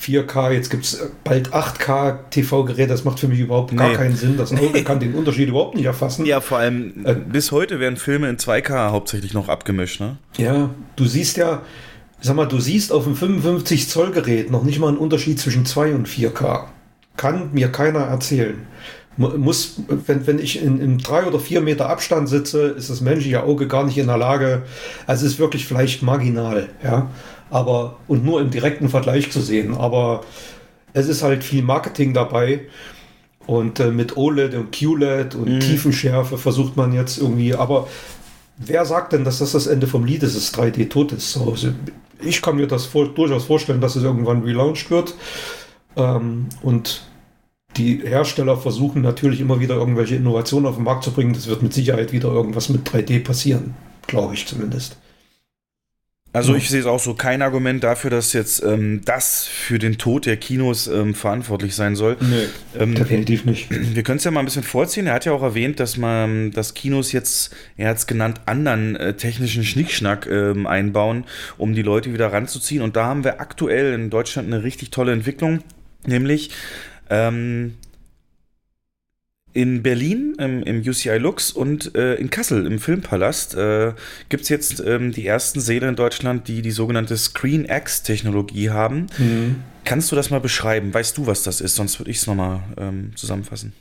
4K, 0.00 0.50
jetzt 0.52 0.70
gibt 0.70 0.84
es 0.84 1.00
bald 1.24 1.52
8K 1.52 2.30
TV-Geräte, 2.30 2.88
das 2.88 3.04
macht 3.04 3.18
für 3.20 3.28
mich 3.28 3.40
überhaupt 3.40 3.76
gar 3.76 3.88
Nee. 3.88 3.94
keinen 3.96 4.16
Sinn. 4.16 4.36
Das 4.36 4.52
Auge 4.52 4.82
kann 4.84 5.00
den 5.00 5.14
Unterschied 5.14 5.48
überhaupt 5.48 5.74
nicht 5.74 5.86
erfassen. 5.86 6.24
Ja, 6.26 6.40
vor 6.40 6.58
allem, 6.58 7.04
Äh, 7.04 7.14
bis 7.14 7.50
heute 7.52 7.80
werden 7.80 7.96
Filme 7.96 8.28
in 8.28 8.36
2K 8.36 8.90
hauptsächlich 8.90 9.34
noch 9.34 9.48
abgemischt, 9.48 10.00
ne? 10.00 10.18
Ja, 10.36 10.70
du 10.96 11.04
siehst 11.04 11.36
ja, 11.36 11.62
sag 12.20 12.36
mal, 12.36 12.46
du 12.46 12.60
siehst 12.60 12.92
auf 12.92 13.04
dem 13.04 13.16
55 13.16 13.88
Zoll 13.88 14.10
Gerät 14.12 14.50
noch 14.50 14.62
nicht 14.62 14.78
mal 14.78 14.88
einen 14.88 14.98
Unterschied 14.98 15.38
zwischen 15.40 15.66
2 15.66 15.94
und 15.94 16.08
4K. 16.08 16.66
Kann 17.16 17.50
mir 17.52 17.68
keiner 17.68 18.00
erzählen. 18.00 18.58
Mu- 19.18 19.36
Muss, 19.36 19.74
wenn, 20.06 20.26
wenn 20.26 20.38
ich 20.38 20.62
in, 20.62 20.80
in 20.80 20.96
drei 20.98 21.24
oder 21.26 21.38
vier 21.38 21.60
Meter 21.60 21.90
Abstand 21.90 22.28
sitze, 22.30 22.62
ist 22.68 22.88
das 22.88 23.02
menschliche 23.02 23.42
Auge 23.42 23.68
gar 23.68 23.84
nicht 23.84 23.98
in 23.98 24.06
der 24.06 24.16
Lage, 24.16 24.62
also 25.06 25.26
es 25.26 25.32
ist 25.32 25.38
wirklich 25.38 25.66
vielleicht 25.66 26.02
marginal, 26.02 26.70
ja, 26.82 27.10
aber 27.50 27.96
und 28.08 28.24
nur 28.24 28.40
im 28.40 28.50
direkten 28.50 28.88
Vergleich 28.88 29.30
zu 29.30 29.40
sehen, 29.42 29.74
aber 29.74 30.22
es 30.94 31.06
ist 31.08 31.22
halt 31.22 31.44
viel 31.44 31.62
Marketing 31.62 32.14
dabei. 32.14 32.60
Und 33.46 33.80
äh, 33.80 33.90
mit 33.90 34.18
OLED 34.18 34.54
und 34.54 34.72
QLED 34.72 35.34
und 35.34 35.60
Tiefenschärfe 35.60 36.36
versucht 36.36 36.76
man 36.76 36.92
jetzt 36.94 37.18
irgendwie, 37.18 37.54
aber 37.54 37.86
Wer 38.60 38.84
sagt 38.84 39.12
denn, 39.12 39.22
dass 39.24 39.38
das 39.38 39.52
das 39.52 39.68
Ende 39.68 39.86
vom 39.86 40.04
Lied 40.04 40.24
ist, 40.24 40.36
dass 40.36 40.52
3D 40.52 40.88
tot 40.88 41.12
ist? 41.12 41.32
So, 41.32 41.48
also 41.52 41.68
ich 42.20 42.42
kann 42.42 42.56
mir 42.56 42.66
das 42.66 42.86
vor, 42.86 43.06
durchaus 43.06 43.44
vorstellen, 43.44 43.80
dass 43.80 43.94
es 43.94 44.02
irgendwann 44.02 44.42
relaunched 44.42 44.90
wird. 44.90 45.14
Ähm, 45.96 46.46
und 46.60 47.07
die 47.78 48.02
Hersteller 48.04 48.56
versuchen 48.56 49.02
natürlich 49.02 49.40
immer 49.40 49.60
wieder 49.60 49.76
irgendwelche 49.76 50.16
Innovationen 50.16 50.66
auf 50.66 50.76
den 50.76 50.84
Markt 50.84 51.04
zu 51.04 51.12
bringen. 51.12 51.32
Das 51.32 51.46
wird 51.46 51.62
mit 51.62 51.72
Sicherheit 51.72 52.12
wieder 52.12 52.28
irgendwas 52.28 52.68
mit 52.68 52.88
3D 52.88 53.22
passieren, 53.22 53.74
glaube 54.06 54.34
ich 54.34 54.46
zumindest. 54.46 54.96
Also 56.30 56.54
ich 56.54 56.68
sehe 56.68 56.80
es 56.80 56.86
auch 56.86 57.00
so, 57.00 57.14
kein 57.14 57.40
Argument 57.40 57.82
dafür, 57.82 58.10
dass 58.10 58.34
jetzt 58.34 58.62
ähm, 58.62 59.00
das 59.04 59.46
für 59.46 59.78
den 59.78 59.96
Tod 59.96 60.26
der 60.26 60.36
Kinos 60.36 60.86
ähm, 60.86 61.14
verantwortlich 61.14 61.74
sein 61.74 61.96
soll. 61.96 62.18
Nee, 62.20 62.46
Ähm, 62.78 62.94
definitiv 62.94 63.46
nicht. 63.46 63.68
Wir 63.70 64.02
können 64.02 64.18
es 64.18 64.24
ja 64.24 64.30
mal 64.30 64.40
ein 64.40 64.44
bisschen 64.44 64.62
vorziehen. 64.62 65.06
Er 65.06 65.14
hat 65.14 65.24
ja 65.24 65.32
auch 65.32 65.42
erwähnt, 65.42 65.80
dass 65.80 65.96
man 65.96 66.50
das 66.50 66.74
Kinos 66.74 67.12
jetzt, 67.12 67.54
er 67.78 67.88
hat 67.88 67.96
es 67.96 68.06
genannt, 68.06 68.42
anderen 68.44 68.94
äh, 68.96 69.14
technischen 69.14 69.64
Schnickschnack 69.64 70.26
ähm, 70.26 70.66
einbauen, 70.66 71.24
um 71.56 71.74
die 71.74 71.82
Leute 71.82 72.12
wieder 72.12 72.30
ranzuziehen. 72.30 72.82
Und 72.82 72.94
da 72.94 73.06
haben 73.06 73.24
wir 73.24 73.40
aktuell 73.40 73.94
in 73.94 74.10
Deutschland 74.10 74.52
eine 74.52 74.62
richtig 74.62 74.90
tolle 74.90 75.12
Entwicklung, 75.12 75.60
nämlich 76.06 76.50
ähm, 77.10 77.74
in 79.52 79.82
Berlin 79.82 80.36
im, 80.38 80.62
im 80.62 80.80
UCI 80.88 81.18
Lux 81.18 81.50
und 81.50 81.94
äh, 81.96 82.14
in 82.14 82.30
Kassel 82.30 82.66
im 82.66 82.78
Filmpalast 82.78 83.54
äh, 83.54 83.92
gibt 84.28 84.44
es 84.44 84.48
jetzt 84.50 84.80
ähm, 84.80 85.12
die 85.12 85.26
ersten 85.26 85.60
Säle 85.60 85.88
in 85.88 85.96
Deutschland, 85.96 86.48
die 86.48 86.62
die 86.62 86.70
sogenannte 86.70 87.16
ScreenX-Technologie 87.16 88.70
haben. 88.70 89.06
Mhm. 89.18 89.56
Kannst 89.84 90.12
du 90.12 90.16
das 90.16 90.30
mal 90.30 90.40
beschreiben? 90.40 90.92
Weißt 90.92 91.16
du, 91.18 91.26
was 91.26 91.42
das 91.42 91.60
ist? 91.60 91.74
Sonst 91.76 91.98
würde 91.98 92.10
ich 92.10 92.18
es 92.18 92.26
nochmal 92.26 92.60
ähm, 92.76 93.12
zusammenfassen. 93.16 93.72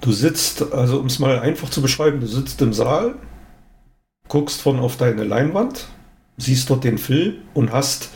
Du 0.00 0.12
sitzt, 0.12 0.72
also 0.72 1.00
um 1.00 1.06
es 1.06 1.18
mal 1.18 1.38
einfach 1.38 1.70
zu 1.70 1.80
beschreiben, 1.80 2.20
du 2.20 2.26
sitzt 2.26 2.60
im 2.60 2.72
Saal, 2.72 3.14
guckst 4.28 4.60
von 4.60 4.78
auf 4.78 4.96
deine 4.96 5.24
Leinwand, 5.24 5.86
siehst 6.36 6.68
dort 6.68 6.84
den 6.84 6.98
Film 6.98 7.36
und 7.54 7.72
hast 7.72 8.10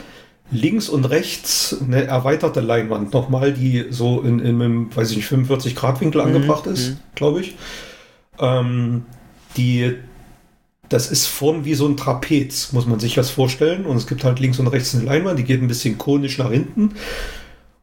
links 0.51 0.89
und 0.89 1.05
rechts 1.05 1.77
eine 1.81 2.05
erweiterte 2.05 2.61
Leinwand 2.61 3.13
nochmal, 3.13 3.53
die 3.53 3.87
so 3.91 4.21
in, 4.21 4.41
in 4.41 4.61
einem, 4.61 4.95
weiß 4.95 5.11
ich 5.11 5.19
nicht, 5.19 5.27
45 5.27 5.77
Grad 5.77 6.01
Winkel 6.01 6.21
angebracht 6.21 6.67
mhm. 6.67 6.73
ist, 6.73 6.97
glaube 7.15 7.41
ich. 7.41 7.57
Ähm, 8.39 9.05
die, 9.57 9.95
das 10.89 11.11
ist 11.11 11.27
vorn 11.27 11.65
wie 11.65 11.75
so 11.75 11.87
ein 11.87 11.97
Trapez, 11.97 12.73
muss 12.73 12.87
man 12.87 12.99
sich 12.99 13.15
das 13.15 13.31
vorstellen. 13.31 13.87
Und 13.87 13.97
es 13.97 14.07
gibt 14.07 14.25
halt 14.25 14.41
links 14.41 14.59
und 14.59 14.67
rechts 14.67 14.95
eine 14.95 15.05
Leinwand, 15.05 15.39
die 15.39 15.45
geht 15.45 15.63
ein 15.63 15.69
bisschen 15.69 15.99
konisch 15.99 16.39
nach 16.39 16.51
hinten. 16.51 16.95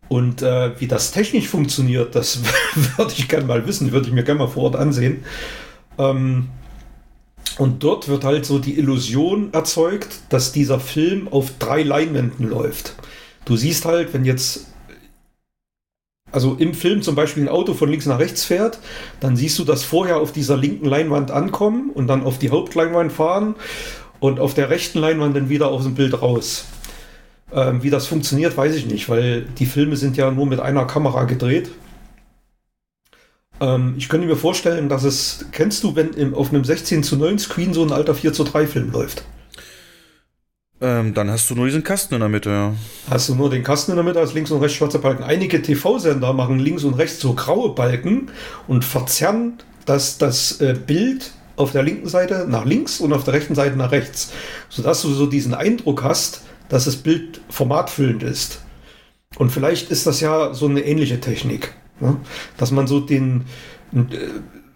Und 0.09 0.41
äh, 0.41 0.79
wie 0.79 0.87
das 0.87 1.11
technisch 1.11 1.47
funktioniert, 1.47 2.15
das 2.15 2.41
würde 2.97 3.13
ich 3.15 3.27
gerne 3.27 3.45
mal 3.45 3.65
wissen, 3.67 3.91
würde 3.91 4.07
ich 4.07 4.13
mir 4.13 4.23
gerne 4.23 4.39
mal 4.39 4.47
vor 4.47 4.63
Ort 4.63 4.75
ansehen. 4.75 5.23
Ähm, 5.97 6.49
und 7.57 7.83
dort 7.83 8.07
wird 8.07 8.23
halt 8.23 8.45
so 8.45 8.59
die 8.59 8.77
Illusion 8.77 9.53
erzeugt, 9.53 10.19
dass 10.29 10.51
dieser 10.51 10.79
Film 10.79 11.27
auf 11.27 11.51
drei 11.59 11.83
Leinwänden 11.83 12.47
läuft. 12.47 12.95
Du 13.45 13.55
siehst 13.55 13.85
halt, 13.85 14.13
wenn 14.13 14.25
jetzt, 14.25 14.67
also 16.31 16.55
im 16.55 16.73
Film 16.73 17.01
zum 17.01 17.15
Beispiel 17.15 17.43
ein 17.43 17.49
Auto 17.49 17.73
von 17.73 17.89
links 17.89 18.05
nach 18.05 18.19
rechts 18.19 18.43
fährt, 18.43 18.79
dann 19.19 19.35
siehst 19.35 19.57
du 19.57 19.63
das 19.63 19.83
vorher 19.83 20.17
auf 20.17 20.31
dieser 20.31 20.57
linken 20.57 20.85
Leinwand 20.85 21.31
ankommen 21.31 21.89
und 21.91 22.07
dann 22.07 22.23
auf 22.23 22.37
die 22.37 22.49
Hauptleinwand 22.49 23.11
fahren 23.11 23.55
und 24.19 24.39
auf 24.39 24.53
der 24.53 24.69
rechten 24.69 24.99
Leinwand 24.99 25.35
dann 25.35 25.49
wieder 25.49 25.69
aus 25.69 25.83
dem 25.83 25.95
Bild 25.95 26.21
raus. 26.21 26.65
Ähm, 27.53 27.81
wie 27.81 27.89
das 27.89 28.07
funktioniert, 28.07 28.57
weiß 28.57 28.75
ich 28.75 28.85
nicht, 28.85 29.07
weil 29.09 29.43
die 29.57 29.65
Filme 29.65 29.95
sind 29.95 30.17
ja 30.17 30.29
nur 30.31 30.45
mit 30.45 30.59
einer 30.59 30.85
Kamera 30.85 31.23
gedreht. 31.23 31.71
Ähm, 33.59 33.95
ich 33.97 34.09
könnte 34.09 34.27
mir 34.27 34.35
vorstellen, 34.35 34.89
dass 34.89 35.03
es, 35.03 35.45
kennst 35.51 35.83
du, 35.83 35.95
wenn 35.95 36.11
im, 36.11 36.33
auf 36.33 36.49
einem 36.49 36.63
16 36.63 37.03
zu 37.03 37.15
9 37.15 37.39
Screen 37.39 37.73
so 37.73 37.83
ein 37.83 37.91
alter 37.91 38.15
4 38.15 38.33
zu 38.33 38.43
3 38.43 38.67
Film 38.67 38.91
läuft? 38.91 39.23
Ähm, 40.79 41.15
dann 41.15 41.31
hast 41.31 41.49
du 41.49 41.55
nur 41.55 41.65
diesen 41.65 41.83
Kasten 41.83 42.13
in 42.13 42.19
der 42.19 42.29
Mitte, 42.29 42.49
ja. 42.51 42.73
Hast 43.09 43.29
du 43.29 43.35
nur 43.35 43.49
den 43.49 43.63
Kasten 43.63 43.91
in 43.91 43.97
der 43.97 44.05
Mitte 44.05 44.19
als 44.19 44.33
links 44.33 44.51
und 44.51 44.61
rechts 44.61 44.77
schwarze 44.77 44.99
Balken. 44.99 45.23
Einige 45.23 45.61
TV-Sender 45.61 46.33
machen 46.33 46.59
links 46.59 46.83
und 46.83 46.93
rechts 46.93 47.19
so 47.19 47.33
graue 47.33 47.73
Balken 47.73 48.29
und 48.67 48.85
verzerren 48.85 49.57
das, 49.85 50.19
das 50.19 50.61
äh, 50.61 50.75
Bild 50.75 51.31
auf 51.55 51.71
der 51.71 51.81
linken 51.81 52.07
Seite 52.07 52.45
nach 52.47 52.65
links 52.65 52.99
und 52.99 53.11
auf 53.11 53.23
der 53.23 53.33
rechten 53.33 53.55
Seite 53.55 53.75
nach 53.75 53.91
rechts, 53.91 54.31
sodass 54.69 55.01
du 55.01 55.09
so 55.09 55.25
diesen 55.25 55.55
Eindruck 55.55 56.03
hast, 56.03 56.43
dass 56.69 56.85
das 56.85 56.97
Bild 56.97 57.41
formatfüllend 57.49 58.21
ist. 58.21 58.61
Und 59.37 59.51
vielleicht 59.51 59.89
ist 59.89 60.05
das 60.05 60.21
ja 60.21 60.53
so 60.53 60.67
eine 60.67 60.81
ähnliche 60.81 61.19
Technik, 61.19 61.73
ne? 61.99 62.17
dass 62.57 62.71
man 62.71 62.87
so 62.87 62.99
den 62.99 63.45
äh, 63.93 63.99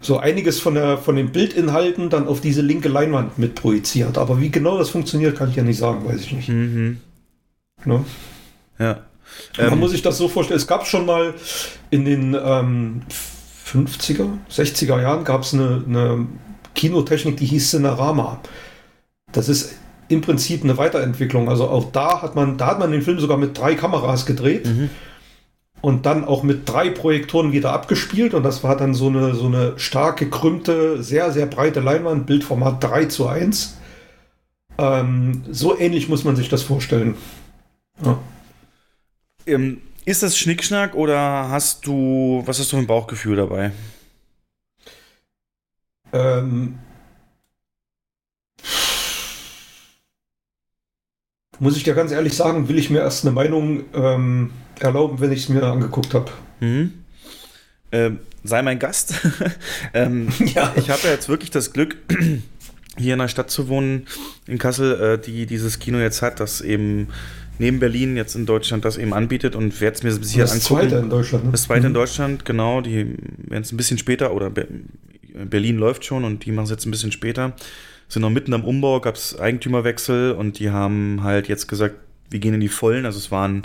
so 0.02 0.18
einiges 0.18 0.58
von, 0.60 0.74
der, 0.74 0.98
von 0.98 1.14
den 1.16 1.30
Bildinhalten 1.30 2.10
dann 2.10 2.26
auf 2.26 2.40
diese 2.40 2.60
linke 2.60 2.88
Leinwand 2.88 3.38
mit 3.38 3.54
projiziert. 3.54 4.18
Aber 4.18 4.40
wie 4.40 4.50
genau 4.50 4.76
das 4.76 4.90
funktioniert, 4.90 5.36
kann 5.36 5.48
ich 5.48 5.56
ja 5.56 5.62
nicht 5.62 5.78
sagen, 5.78 6.04
weiß 6.04 6.20
ich 6.22 6.32
nicht. 6.32 6.48
Mhm. 6.48 6.98
Ne? 7.84 8.04
Ja. 8.78 8.98
Man 9.56 9.72
Ähm, 9.72 9.78
muss 9.78 9.92
sich 9.92 10.02
das 10.02 10.18
so 10.18 10.28
vorstellen, 10.28 10.58
es 10.58 10.66
gab 10.66 10.86
schon 10.86 11.06
mal 11.06 11.34
in 11.90 12.04
den 12.04 12.34
ähm, 12.34 13.02
50er, 13.64 14.28
60er 14.50 15.00
Jahren 15.00 15.24
gab 15.24 15.42
es 15.42 15.54
eine, 15.54 15.84
eine 15.86 16.26
Kinotechnik, 16.74 17.36
die 17.36 17.46
hieß 17.46 17.70
Cinerama. 17.70 18.40
Das 19.30 19.48
ist 19.48 19.76
im 20.08 20.20
Prinzip 20.20 20.64
eine 20.64 20.76
Weiterentwicklung. 20.76 21.48
Also 21.48 21.68
auch 21.68 21.92
da 21.92 22.22
hat 22.22 22.34
man, 22.34 22.58
da 22.58 22.66
hat 22.66 22.78
man 22.78 22.90
den 22.90 23.02
Film 23.02 23.20
sogar 23.20 23.38
mit 23.38 23.56
drei 23.56 23.74
Kameras 23.74 24.26
gedreht 24.26 24.66
Mhm. 24.66 24.90
Und 25.82 26.06
dann 26.06 26.24
auch 26.24 26.44
mit 26.44 26.68
drei 26.68 26.88
Projektoren 26.88 27.52
wieder 27.52 27.72
abgespielt. 27.72 28.32
Und 28.32 28.44
das 28.44 28.62
war 28.64 28.76
dann 28.76 28.94
so 28.94 29.08
eine, 29.08 29.34
so 29.34 29.46
eine 29.46 29.78
stark 29.78 30.18
gekrümmte, 30.18 31.02
sehr, 31.02 31.32
sehr 31.32 31.46
breite 31.46 31.80
Leinwand, 31.80 32.26
Bildformat 32.26 32.82
3 32.82 33.06
zu 33.06 33.26
1. 33.26 33.76
Ähm, 34.78 35.42
so 35.50 35.76
ähnlich 35.76 36.08
muss 36.08 36.24
man 36.24 36.36
sich 36.36 36.48
das 36.48 36.62
vorstellen. 36.62 37.16
Ja. 38.02 38.18
ähm, 39.46 39.82
ist 40.04 40.22
das 40.22 40.38
Schnickschnack 40.38 40.94
oder 40.94 41.48
hast 41.50 41.86
du, 41.86 42.42
was 42.46 42.58
hast 42.58 42.72
du 42.72 42.76
für 42.76 42.82
ein 42.82 42.86
Bauchgefühl 42.86 43.36
dabei? 43.36 43.72
Ähm, 46.12 46.78
muss 51.58 51.76
ich 51.76 51.84
dir 51.84 51.94
ganz 51.94 52.12
ehrlich 52.12 52.36
sagen, 52.36 52.68
will 52.68 52.78
ich 52.78 52.90
mir 52.90 53.00
erst 53.00 53.24
eine 53.24 53.32
Meinung 53.32 53.84
ähm, 53.94 54.50
erlauben, 54.84 55.20
wenn 55.20 55.32
ich 55.32 55.40
es 55.44 55.48
mir 55.48 55.62
angeguckt 55.64 56.14
habe. 56.14 56.30
Mhm. 56.60 56.92
Ähm, 57.92 58.18
sei 58.44 58.62
mein 58.62 58.78
Gast. 58.78 59.14
ähm, 59.94 60.28
Ja. 60.54 60.72
ich 60.76 60.90
habe 60.90 61.00
ja 61.04 61.10
jetzt 61.10 61.28
wirklich 61.28 61.50
das 61.50 61.72
Glück, 61.72 61.96
hier 62.98 63.14
in 63.14 63.20
einer 63.20 63.28
Stadt 63.28 63.50
zu 63.50 63.68
wohnen, 63.68 64.06
in 64.46 64.58
Kassel, 64.58 65.00
äh, 65.00 65.18
die 65.18 65.46
dieses 65.46 65.78
Kino 65.78 65.98
jetzt 65.98 66.22
hat, 66.22 66.40
das 66.40 66.60
eben 66.60 67.08
neben 67.58 67.78
Berlin 67.80 68.16
jetzt 68.16 68.34
in 68.34 68.46
Deutschland 68.46 68.84
das 68.84 68.96
eben 68.96 69.12
anbietet 69.12 69.54
und 69.54 69.80
werde 69.80 69.96
es 69.96 70.02
mir 70.02 70.12
sicher 70.12 70.40
das 70.42 70.52
angucken. 70.52 70.66
zweite 70.88 70.96
in 70.96 71.10
Deutschland. 71.10 71.44
Ne? 71.44 71.50
Das 71.52 71.62
zweite 71.64 71.86
in 71.86 71.92
Mhm. 71.92 71.94
Deutschland, 71.94 72.44
genau. 72.44 72.80
Die 72.80 73.14
werden 73.48 73.62
es 73.62 73.72
ein 73.72 73.76
bisschen 73.76 73.98
später, 73.98 74.32
oder 74.34 74.50
Be 74.50 74.66
Berlin 75.34 75.78
läuft 75.78 76.04
schon 76.04 76.24
und 76.24 76.44
die 76.44 76.52
machen 76.52 76.64
es 76.64 76.70
jetzt 76.70 76.84
ein 76.86 76.90
bisschen 76.90 77.10
später. 77.12 77.52
Sind 78.08 78.20
noch 78.20 78.28
mitten 78.30 78.52
am 78.52 78.64
Umbau, 78.64 79.00
gab 79.00 79.14
es 79.14 79.38
Eigentümerwechsel 79.38 80.32
und 80.32 80.58
die 80.58 80.68
haben 80.70 81.22
halt 81.22 81.48
jetzt 81.48 81.68
gesagt, 81.68 81.94
wir 82.28 82.38
gehen 82.38 82.52
in 82.52 82.60
die 82.60 82.68
Vollen. 82.68 83.06
Also 83.06 83.18
es 83.18 83.30
waren 83.30 83.62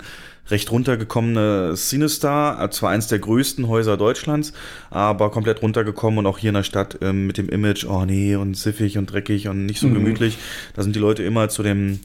recht 0.50 0.70
runtergekommene 0.70 1.74
Cinestar, 1.76 2.62
äh, 2.62 2.70
zwar 2.70 2.90
eins 2.90 3.06
der 3.08 3.18
größten 3.18 3.68
Häuser 3.68 3.96
Deutschlands, 3.96 4.52
aber 4.90 5.30
komplett 5.30 5.62
runtergekommen 5.62 6.18
und 6.20 6.26
auch 6.26 6.38
hier 6.38 6.50
in 6.50 6.54
der 6.54 6.62
Stadt 6.62 6.98
ähm, 7.02 7.26
mit 7.26 7.38
dem 7.38 7.48
Image, 7.48 7.84
oh 7.84 8.04
nee, 8.04 8.34
und 8.36 8.56
siffig 8.56 8.98
und 8.98 9.12
dreckig 9.12 9.48
und 9.48 9.66
nicht 9.66 9.80
so 9.80 9.88
Mhm. 9.88 9.94
gemütlich. 9.94 10.38
Da 10.74 10.82
sind 10.82 10.94
die 10.96 11.00
Leute 11.00 11.22
immer 11.22 11.48
zu 11.48 11.62
dem 11.62 12.00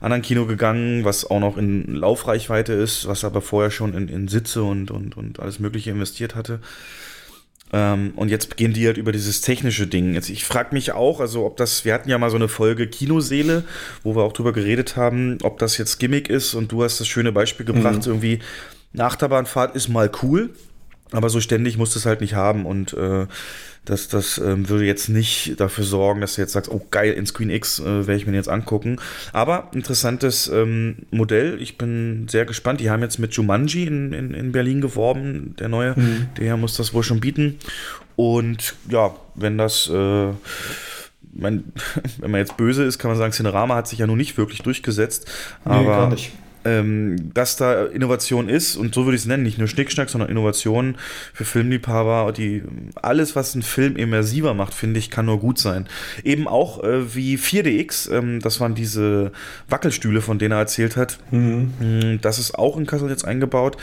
anderen 0.00 0.22
Kino 0.22 0.46
gegangen, 0.46 1.04
was 1.04 1.28
auch 1.28 1.40
noch 1.40 1.56
in 1.56 1.92
Laufreichweite 1.94 2.72
ist, 2.72 3.08
was 3.08 3.24
aber 3.24 3.40
vorher 3.40 3.72
schon 3.72 3.94
in, 3.94 4.08
in 4.08 4.28
Sitze 4.28 4.62
und, 4.62 4.90
und, 4.92 5.16
und 5.16 5.40
alles 5.40 5.58
Mögliche 5.58 5.90
investiert 5.90 6.36
hatte. 6.36 6.60
Ähm, 7.72 8.12
und 8.16 8.30
jetzt 8.30 8.56
gehen 8.56 8.72
die 8.72 8.86
halt 8.86 8.96
über 8.96 9.12
dieses 9.12 9.40
technische 9.42 9.86
Ding. 9.86 10.14
Jetzt, 10.14 10.30
ich 10.30 10.44
frage 10.44 10.70
mich 10.74 10.92
auch, 10.92 11.20
also 11.20 11.44
ob 11.44 11.56
das, 11.58 11.84
wir 11.84 11.92
hatten 11.92 12.08
ja 12.08 12.16
mal 12.18 12.30
so 12.30 12.36
eine 12.36 12.48
Folge 12.48 12.86
Kinoseele, 12.86 13.64
wo 14.02 14.16
wir 14.16 14.22
auch 14.22 14.32
drüber 14.32 14.52
geredet 14.52 14.96
haben, 14.96 15.38
ob 15.42 15.58
das 15.58 15.76
jetzt 15.76 15.98
Gimmick 15.98 16.30
ist 16.30 16.54
und 16.54 16.72
du 16.72 16.82
hast 16.82 16.98
das 17.00 17.08
schöne 17.08 17.32
Beispiel 17.32 17.66
gebracht, 17.66 18.06
Mhm. 18.06 18.12
irgendwie 18.12 18.38
eine 18.94 19.04
Achterbahnfahrt 19.04 19.76
ist 19.76 19.88
mal 19.88 20.10
cool, 20.22 20.50
aber 21.12 21.30
so 21.30 21.40
ständig 21.40 21.78
musst 21.78 21.94
du 21.94 21.98
es 21.98 22.06
halt 22.06 22.20
nicht 22.20 22.34
haben 22.34 22.66
und 22.66 22.92
äh, 22.92 23.26
das, 23.88 24.08
das 24.08 24.38
ähm, 24.38 24.68
würde 24.68 24.84
jetzt 24.84 25.08
nicht 25.08 25.58
dafür 25.58 25.84
sorgen, 25.84 26.20
dass 26.20 26.34
du 26.34 26.42
jetzt 26.42 26.52
sagst, 26.52 26.70
oh 26.70 26.86
geil, 26.90 27.12
in 27.12 27.24
Screen 27.24 27.48
X 27.50 27.78
äh, 27.78 28.06
werde 28.06 28.16
ich 28.16 28.26
mir 28.26 28.32
den 28.32 28.38
jetzt 28.38 28.48
angucken. 28.48 28.98
Aber 29.32 29.68
interessantes 29.72 30.48
ähm, 30.48 31.06
Modell. 31.10 31.60
Ich 31.62 31.78
bin 31.78 32.26
sehr 32.28 32.44
gespannt. 32.44 32.80
Die 32.80 32.90
haben 32.90 33.02
jetzt 33.02 33.18
mit 33.18 33.32
Jumanji 33.32 33.84
in, 33.84 34.12
in, 34.12 34.34
in 34.34 34.52
Berlin 34.52 34.82
geworben, 34.82 35.54
der 35.58 35.68
neue. 35.68 35.94
Mhm. 35.98 36.26
Der 36.38 36.56
muss 36.58 36.76
das 36.76 36.92
wohl 36.92 37.02
schon 37.02 37.20
bieten. 37.20 37.58
Und 38.16 38.74
ja, 38.90 39.14
wenn 39.36 39.56
das, 39.56 39.88
äh, 39.88 40.28
mein, 41.32 41.72
wenn 42.18 42.30
man 42.30 42.40
jetzt 42.40 42.56
böse 42.58 42.84
ist, 42.84 42.98
kann 42.98 43.10
man 43.10 43.16
sagen, 43.16 43.32
Cinerama 43.32 43.74
hat 43.74 43.88
sich 43.88 44.00
ja 44.00 44.06
nun 44.06 44.18
nicht 44.18 44.36
wirklich 44.36 44.60
durchgesetzt. 44.60 45.26
Nee, 45.64 45.72
Aber 45.72 45.84
gar 45.84 46.10
nicht. 46.10 46.32
Ähm, 46.68 47.30
dass 47.34 47.56
da 47.56 47.86
Innovation 47.86 48.48
ist 48.48 48.76
und 48.76 48.94
so 48.94 49.04
würde 49.04 49.16
ich 49.16 49.22
es 49.22 49.26
nennen, 49.26 49.42
nicht 49.42 49.58
nur 49.58 49.68
Schnickschnack, 49.68 50.10
sondern 50.10 50.30
Innovation 50.30 50.96
für 51.32 51.44
Filmliebhaber, 51.44 52.32
die 52.32 52.62
alles, 53.00 53.34
was 53.34 53.54
einen 53.54 53.62
Film 53.62 53.96
immersiver 53.96 54.54
macht, 54.54 54.74
finde 54.74 54.98
ich, 54.98 55.10
kann 55.10 55.26
nur 55.26 55.40
gut 55.40 55.58
sein. 55.58 55.86
Eben 56.24 56.46
auch 56.46 56.82
äh, 56.82 57.14
wie 57.14 57.36
4DX, 57.36 58.12
ähm, 58.12 58.40
das 58.40 58.60
waren 58.60 58.74
diese 58.74 59.32
Wackelstühle, 59.68 60.20
von 60.20 60.38
denen 60.38 60.52
er 60.52 60.58
erzählt 60.58 60.96
hat. 60.96 61.18
Mhm. 61.30 62.18
Das 62.22 62.38
ist 62.38 62.54
auch 62.58 62.76
in 62.76 62.86
Kassel 62.86 63.08
jetzt 63.08 63.24
eingebaut. 63.24 63.76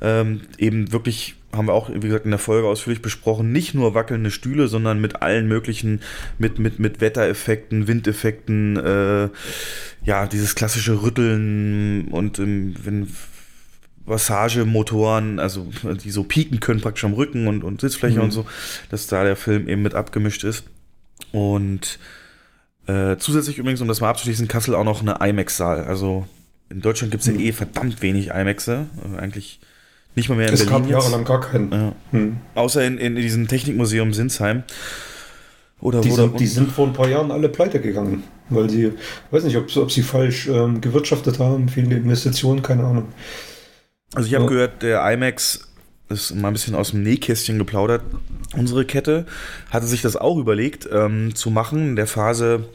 Ähm, 0.00 0.42
eben 0.58 0.92
wirklich 0.92 1.36
haben 1.56 1.66
wir 1.66 1.74
auch, 1.74 1.90
wie 1.90 2.00
gesagt, 2.00 2.24
in 2.24 2.30
der 2.30 2.38
Folge 2.38 2.68
ausführlich 2.68 3.02
besprochen, 3.02 3.52
nicht 3.52 3.74
nur 3.74 3.94
wackelnde 3.94 4.30
Stühle, 4.30 4.68
sondern 4.68 5.00
mit 5.00 5.22
allen 5.22 5.48
möglichen, 5.48 6.00
mit, 6.38 6.58
mit, 6.58 6.78
mit 6.78 7.00
Wettereffekten, 7.00 7.88
Windeffekten, 7.88 8.76
äh, 8.76 9.28
ja, 10.04 10.26
dieses 10.26 10.54
klassische 10.54 11.02
Rütteln 11.02 12.08
und 12.08 12.38
ähm, 12.38 12.74
wenn 12.82 13.08
Massagemotoren, 14.06 15.40
also 15.40 15.68
die 15.82 16.10
so 16.10 16.22
pieken 16.22 16.60
können 16.60 16.80
praktisch 16.80 17.04
am 17.04 17.14
Rücken 17.14 17.48
und, 17.48 17.64
und 17.64 17.80
Sitzfläche 17.80 18.18
mhm. 18.18 18.24
und 18.24 18.30
so, 18.30 18.46
dass 18.88 19.08
da 19.08 19.24
der 19.24 19.36
Film 19.36 19.68
eben 19.68 19.82
mit 19.82 19.94
abgemischt 19.94 20.44
ist. 20.44 20.64
Und 21.32 21.98
äh, 22.86 23.16
zusätzlich 23.16 23.58
übrigens, 23.58 23.80
um 23.80 23.88
das 23.88 24.00
mal 24.00 24.10
abzuschließen, 24.10 24.48
Kassel 24.48 24.74
auch 24.74 24.84
noch 24.84 25.00
eine 25.00 25.18
IMAX-Saal. 25.28 25.84
Also 25.84 26.26
in 26.70 26.80
Deutschland 26.80 27.10
gibt 27.10 27.22
es 27.24 27.28
mhm. 27.28 27.40
ja 27.40 27.46
eh 27.46 27.52
verdammt 27.52 28.00
wenig 28.00 28.28
IMAXe. 28.28 28.86
Also 29.02 29.16
eigentlich 29.16 29.60
nicht 30.16 30.28
mal 30.28 30.36
mehr 30.36 30.48
in 30.48 30.54
es 30.54 30.64
Berlin. 30.64 30.84
Es 30.84 30.90
gab 30.90 30.90
jahrelang 30.90 31.24
gar 31.24 31.40
keinen. 31.40 31.72
Ja. 31.72 31.92
Mhm. 32.10 32.36
Außer 32.54 32.84
in, 32.84 32.98
in 32.98 33.16
diesem 33.16 33.46
Technikmuseum 33.46 34.12
Sinsheim. 34.12 34.64
Oder, 35.80 36.00
die, 36.00 36.10
sind, 36.10 36.40
die 36.40 36.46
sind 36.46 36.72
vor 36.72 36.86
ein 36.86 36.94
paar 36.94 37.08
Jahren 37.08 37.30
alle 37.30 37.50
pleite 37.50 37.80
gegangen, 37.80 38.24
weil 38.48 38.70
sie, 38.70 38.92
weiß 39.30 39.44
nicht, 39.44 39.58
ob, 39.58 39.74
ob 39.76 39.92
sie 39.92 40.02
falsch 40.02 40.48
ähm, 40.48 40.80
gewirtschaftet 40.80 41.38
haben, 41.38 41.68
viele 41.68 41.96
Investitionen, 41.96 42.62
keine 42.62 42.84
Ahnung. 42.84 43.08
Also 44.14 44.26
ich 44.26 44.34
habe 44.34 44.44
ja. 44.44 44.50
gehört, 44.50 44.82
der 44.82 45.12
IMAX 45.12 45.68
ist 46.08 46.34
mal 46.34 46.48
ein 46.48 46.52
bisschen 46.52 46.74
aus 46.74 46.92
dem 46.92 47.02
Nähkästchen 47.02 47.58
geplaudert. 47.58 48.02
Unsere 48.54 48.84
Kette 48.84 49.26
hatte 49.70 49.86
sich 49.86 50.02
das 50.02 50.16
auch 50.16 50.38
überlegt 50.38 50.88
ähm, 50.92 51.34
zu 51.34 51.50
machen. 51.50 51.90
In 51.90 51.96
der 51.96 52.06
Phase 52.06 52.68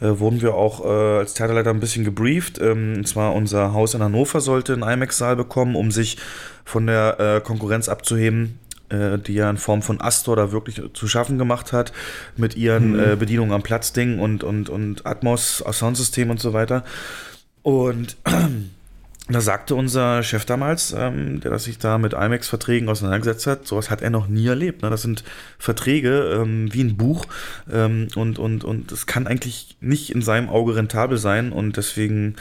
äh, 0.00 0.18
wurden 0.18 0.42
wir 0.42 0.54
auch 0.54 0.84
äh, 0.84 1.18
als 1.18 1.34
Theaterleiter 1.34 1.70
ein 1.70 1.80
bisschen 1.80 2.04
gebrieft. 2.04 2.58
Ähm, 2.60 2.94
und 2.98 3.08
zwar 3.08 3.34
unser 3.34 3.72
Haus 3.72 3.94
in 3.94 4.02
Hannover 4.02 4.40
sollte 4.40 4.74
einen 4.74 4.82
IMAX-Saal 4.82 5.36
bekommen, 5.36 5.76
um 5.76 5.90
sich 5.90 6.18
von 6.64 6.86
der 6.86 7.20
äh, 7.20 7.40
Konkurrenz 7.40 7.88
abzuheben 7.88 8.58
äh, 8.90 9.18
die 9.18 9.34
ja 9.34 9.48
in 9.48 9.56
Form 9.56 9.82
von 9.82 10.00
Astor 10.00 10.36
da 10.36 10.52
wirklich 10.52 10.80
zu 10.92 11.08
schaffen 11.08 11.38
gemacht 11.38 11.72
hat, 11.72 11.92
mit 12.36 12.56
ihren 12.56 12.92
mhm. 12.92 13.00
äh, 13.00 13.16
Bedienungen 13.16 13.52
am 13.52 13.62
Platzding 13.62 14.18
und, 14.18 14.44
und, 14.44 14.68
und 14.68 15.06
Atmos, 15.06 15.64
Soundsystem 15.72 16.30
und 16.30 16.40
so 16.40 16.52
weiter. 16.52 16.84
Und 17.62 18.16
da 19.28 19.40
sagte 19.40 19.74
unser 19.74 20.22
Chef 20.22 20.44
damals, 20.44 20.94
ähm, 20.96 21.40
der 21.40 21.58
sich 21.58 21.78
da 21.78 21.96
mit 21.96 22.12
IMAX-Verträgen 22.12 22.90
auseinandergesetzt 22.90 23.46
hat, 23.46 23.66
sowas 23.66 23.88
hat 23.88 24.02
er 24.02 24.10
noch 24.10 24.26
nie 24.26 24.46
erlebt. 24.46 24.82
Ne? 24.82 24.90
Das 24.90 25.00
sind 25.00 25.24
Verträge 25.58 26.40
ähm, 26.42 26.72
wie 26.74 26.82
ein 26.82 26.98
Buch 26.98 27.24
ähm, 27.72 28.08
und, 28.16 28.38
und, 28.38 28.64
und 28.64 28.92
es 28.92 29.06
kann 29.06 29.26
eigentlich 29.26 29.78
nicht 29.80 30.10
in 30.10 30.20
seinem 30.20 30.50
Auge 30.50 30.76
rentabel 30.76 31.16
sein 31.16 31.52
und 31.52 31.78
deswegen 31.78 32.36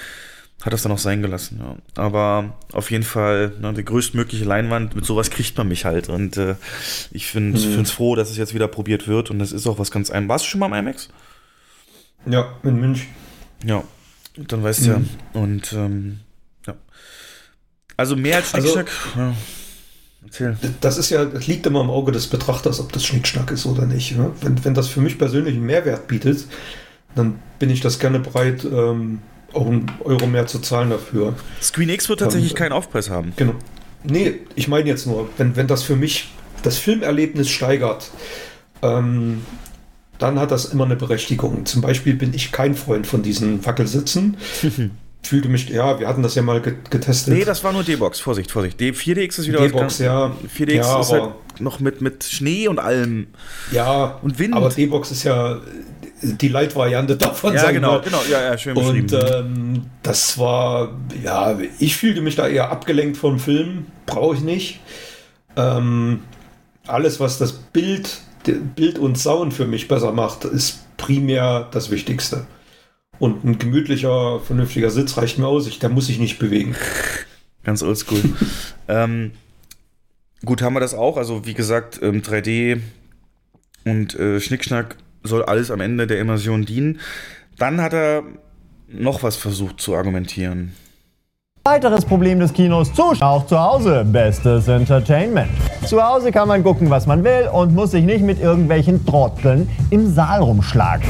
hat 0.61 0.73
das 0.73 0.81
dann 0.81 0.91
auch 0.91 0.97
sein 0.97 1.21
gelassen. 1.21 1.61
Ja. 1.61 1.75
Aber 2.01 2.57
auf 2.73 2.91
jeden 2.91 3.03
Fall 3.05 3.53
ne, 3.61 3.73
die 3.73 3.85
größtmögliche 3.85 4.45
Leinwand, 4.45 4.93
mit 4.93 5.05
sowas 5.05 5.29
kriegt 5.29 5.57
man 5.57 5.69
mich 5.69 5.85
halt. 5.85 6.09
Und 6.09 6.35
äh, 6.35 6.55
ich 7.11 7.27
finde 7.27 7.57
es 7.57 7.65
mhm. 7.65 7.85
froh, 7.85 8.15
dass 8.15 8.29
es 8.29 8.37
jetzt 8.37 8.53
wieder 8.53 8.67
probiert 8.67 9.07
wird. 9.07 9.29
Und 9.31 9.39
das 9.39 9.53
ist 9.53 9.67
auch 9.67 9.79
was 9.79 9.91
ganz 9.91 10.09
ein. 10.09 10.27
Warst 10.27 10.45
du 10.45 10.49
schon 10.49 10.59
mal 10.59 10.67
im 10.67 10.73
IMAX? 10.73 11.09
Ja, 12.25 12.57
in 12.63 12.79
München. 12.79 13.07
Ja, 13.65 13.83
dann 14.35 14.63
weißt 14.63 14.85
du 14.85 14.97
mhm. 14.97 15.09
ja. 15.33 15.41
Und 15.41 15.73
ähm. 15.73 16.19
Also 17.97 18.15
mehr 18.15 18.37
als 18.37 18.53
also 18.53 18.67
Schnickschnack. 18.69 18.91
Also. 19.15 19.35
Erzähl. 20.25 20.57
Das 20.81 20.97
ist 20.97 21.09
ja, 21.09 21.25
das 21.25 21.47
liegt 21.47 21.65
immer 21.65 21.81
im 21.81 21.89
Auge 21.89 22.11
des 22.11 22.27
Betrachters, 22.27 22.79
ob 22.79 22.91
das 22.91 23.05
Schnickschnack 23.05 23.51
ist 23.51 23.65
oder 23.65 23.85
nicht. 23.85 24.17
Ne? 24.17 24.31
Wenn, 24.41 24.63
wenn 24.63 24.73
das 24.73 24.87
für 24.87 25.01
mich 25.01 25.17
persönlich 25.17 25.55
einen 25.55 25.65
Mehrwert 25.65 26.07
bietet, 26.07 26.45
dann 27.15 27.39
bin 27.59 27.69
ich 27.69 27.81
das 27.81 27.99
gerne 27.99 28.19
bereit, 28.19 28.65
ähm, 28.65 29.19
auch 29.53 29.67
einen 29.67 29.91
Euro 30.03 30.25
mehr 30.25 30.47
zu 30.47 30.59
zahlen 30.59 30.89
dafür. 30.89 31.35
Screen 31.61 31.89
X 31.89 32.09
wird 32.09 32.21
tatsächlich 32.21 32.51
ähm, 32.51 32.57
keinen 32.57 32.71
Aufpreis 32.71 33.09
haben. 33.09 33.33
Genau. 33.35 33.53
Nee, 34.03 34.39
ich 34.55 34.67
meine 34.67 34.89
jetzt 34.89 35.05
nur, 35.05 35.29
wenn, 35.37 35.55
wenn 35.55 35.67
das 35.67 35.83
für 35.83 35.95
mich 35.95 36.29
das 36.63 36.77
Filmerlebnis 36.77 37.49
steigert, 37.49 38.09
ähm, 38.81 39.45
dann 40.17 40.39
hat 40.39 40.51
das 40.51 40.65
immer 40.65 40.85
eine 40.85 40.95
Berechtigung. 40.95 41.65
Zum 41.65 41.81
Beispiel 41.81 42.13
bin 42.13 42.33
ich 42.33 42.51
kein 42.51 42.75
Freund 42.75 43.05
von 43.05 43.23
diesen 43.23 43.61
Fackelsitzen. 43.61 44.37
Fühlte 45.25 45.47
mich, 45.47 45.69
ja, 45.69 45.99
wir 45.99 46.07
hatten 46.07 46.21
das 46.21 46.35
ja 46.35 46.41
mal 46.41 46.61
getestet. 46.61 47.33
Nee, 47.33 47.45
das 47.45 47.63
war 47.63 47.71
nur 47.71 47.83
D-Box, 47.83 48.19
Vorsicht, 48.19 48.51
Vorsicht. 48.51 48.79
D 48.79 48.91
4DX 48.91 49.39
ist 49.39 49.47
wieder 49.47 49.59
D-Box, 49.59 49.99
ja. 49.99 50.35
4DX 50.55 50.73
ja, 50.73 50.99
ist 50.99 51.11
halt 51.11 51.31
noch 51.59 51.79
mit, 51.79 52.01
mit 52.01 52.23
Schnee 52.25 52.67
und 52.67 52.79
allem. 52.79 53.27
Ja, 53.71 54.19
und 54.21 54.37
Wind. 54.37 54.53
Aber 54.53 54.69
D-Box 54.69 55.11
ist 55.11 55.23
ja 55.23 55.61
die 56.23 56.47
Light-Variante 56.47 57.17
davon. 57.17 57.53
Ja, 57.53 57.71
genau, 57.71 58.01
genau, 58.01 58.21
ja, 58.29 58.41
ja, 58.41 58.57
schön 58.57 58.77
Und 58.77 59.13
ähm, 59.13 59.85
das 60.01 60.37
war, 60.37 60.97
ja, 61.23 61.57
ich 61.79 61.95
fühlte 61.97 62.21
mich 62.21 62.35
da 62.35 62.47
eher 62.47 62.71
abgelenkt 62.71 63.17
vom 63.17 63.39
Film, 63.39 63.85
brauche 64.05 64.35
ich 64.35 64.41
nicht. 64.41 64.79
Ähm, 65.55 66.21
alles, 66.87 67.19
was 67.19 67.37
das 67.37 67.53
Bild, 67.53 68.21
Bild 68.75 68.99
und 68.99 69.17
Sound 69.17 69.53
für 69.53 69.65
mich 69.65 69.87
besser 69.87 70.11
macht, 70.11 70.45
ist 70.45 70.79
primär 70.97 71.67
das 71.71 71.91
Wichtigste. 71.91 72.45
Und 73.23 73.45
ein 73.45 73.57
gemütlicher, 73.57 74.41
vernünftiger 74.41 74.89
Sitz 74.89 75.15
reicht 75.15 75.39
mir 75.39 75.47
aus, 75.47 75.65
ich, 75.65 75.79
da 75.79 75.87
muss 75.87 76.09
ich 76.09 76.19
nicht 76.19 76.39
bewegen. 76.39 76.75
Ganz 77.63 77.81
oldschool. 77.81 78.19
ähm, 78.89 79.31
gut, 80.43 80.61
haben 80.61 80.73
wir 80.73 80.81
das 80.81 80.93
auch. 80.93 81.15
Also, 81.15 81.45
wie 81.45 81.53
gesagt, 81.53 82.01
3D 82.03 82.73
ähm, 82.73 82.83
und 83.85 84.13
äh, 84.19 84.41
Schnickschnack 84.41 84.97
soll 85.23 85.41
alles 85.41 85.71
am 85.71 85.79
Ende 85.79 86.05
der 86.05 86.19
Immersion 86.19 86.65
dienen. 86.65 86.99
Dann 87.57 87.79
hat 87.79 87.93
er 87.93 88.23
noch 88.89 89.23
was 89.23 89.37
versucht 89.37 89.79
zu 89.79 89.95
argumentieren. 89.95 90.73
Weiteres 91.63 92.03
Problem 92.03 92.41
des 92.41 92.51
Kinos, 92.51 92.93
Zuschauer 92.93 93.25
auch 93.25 93.47
zu 93.47 93.57
Hause, 93.57 94.03
bestes 94.03 94.67
Entertainment. 94.67 95.49
Zu 95.85 96.03
Hause 96.03 96.33
kann 96.33 96.49
man 96.49 96.61
gucken, 96.61 96.89
was 96.89 97.07
man 97.07 97.23
will 97.23 97.47
und 97.53 97.73
muss 97.73 97.91
sich 97.91 98.03
nicht 98.03 98.25
mit 98.25 98.41
irgendwelchen 98.41 99.05
Trotteln 99.05 99.69
im 99.91 100.13
Saal 100.13 100.41
rumschlagen. 100.41 101.07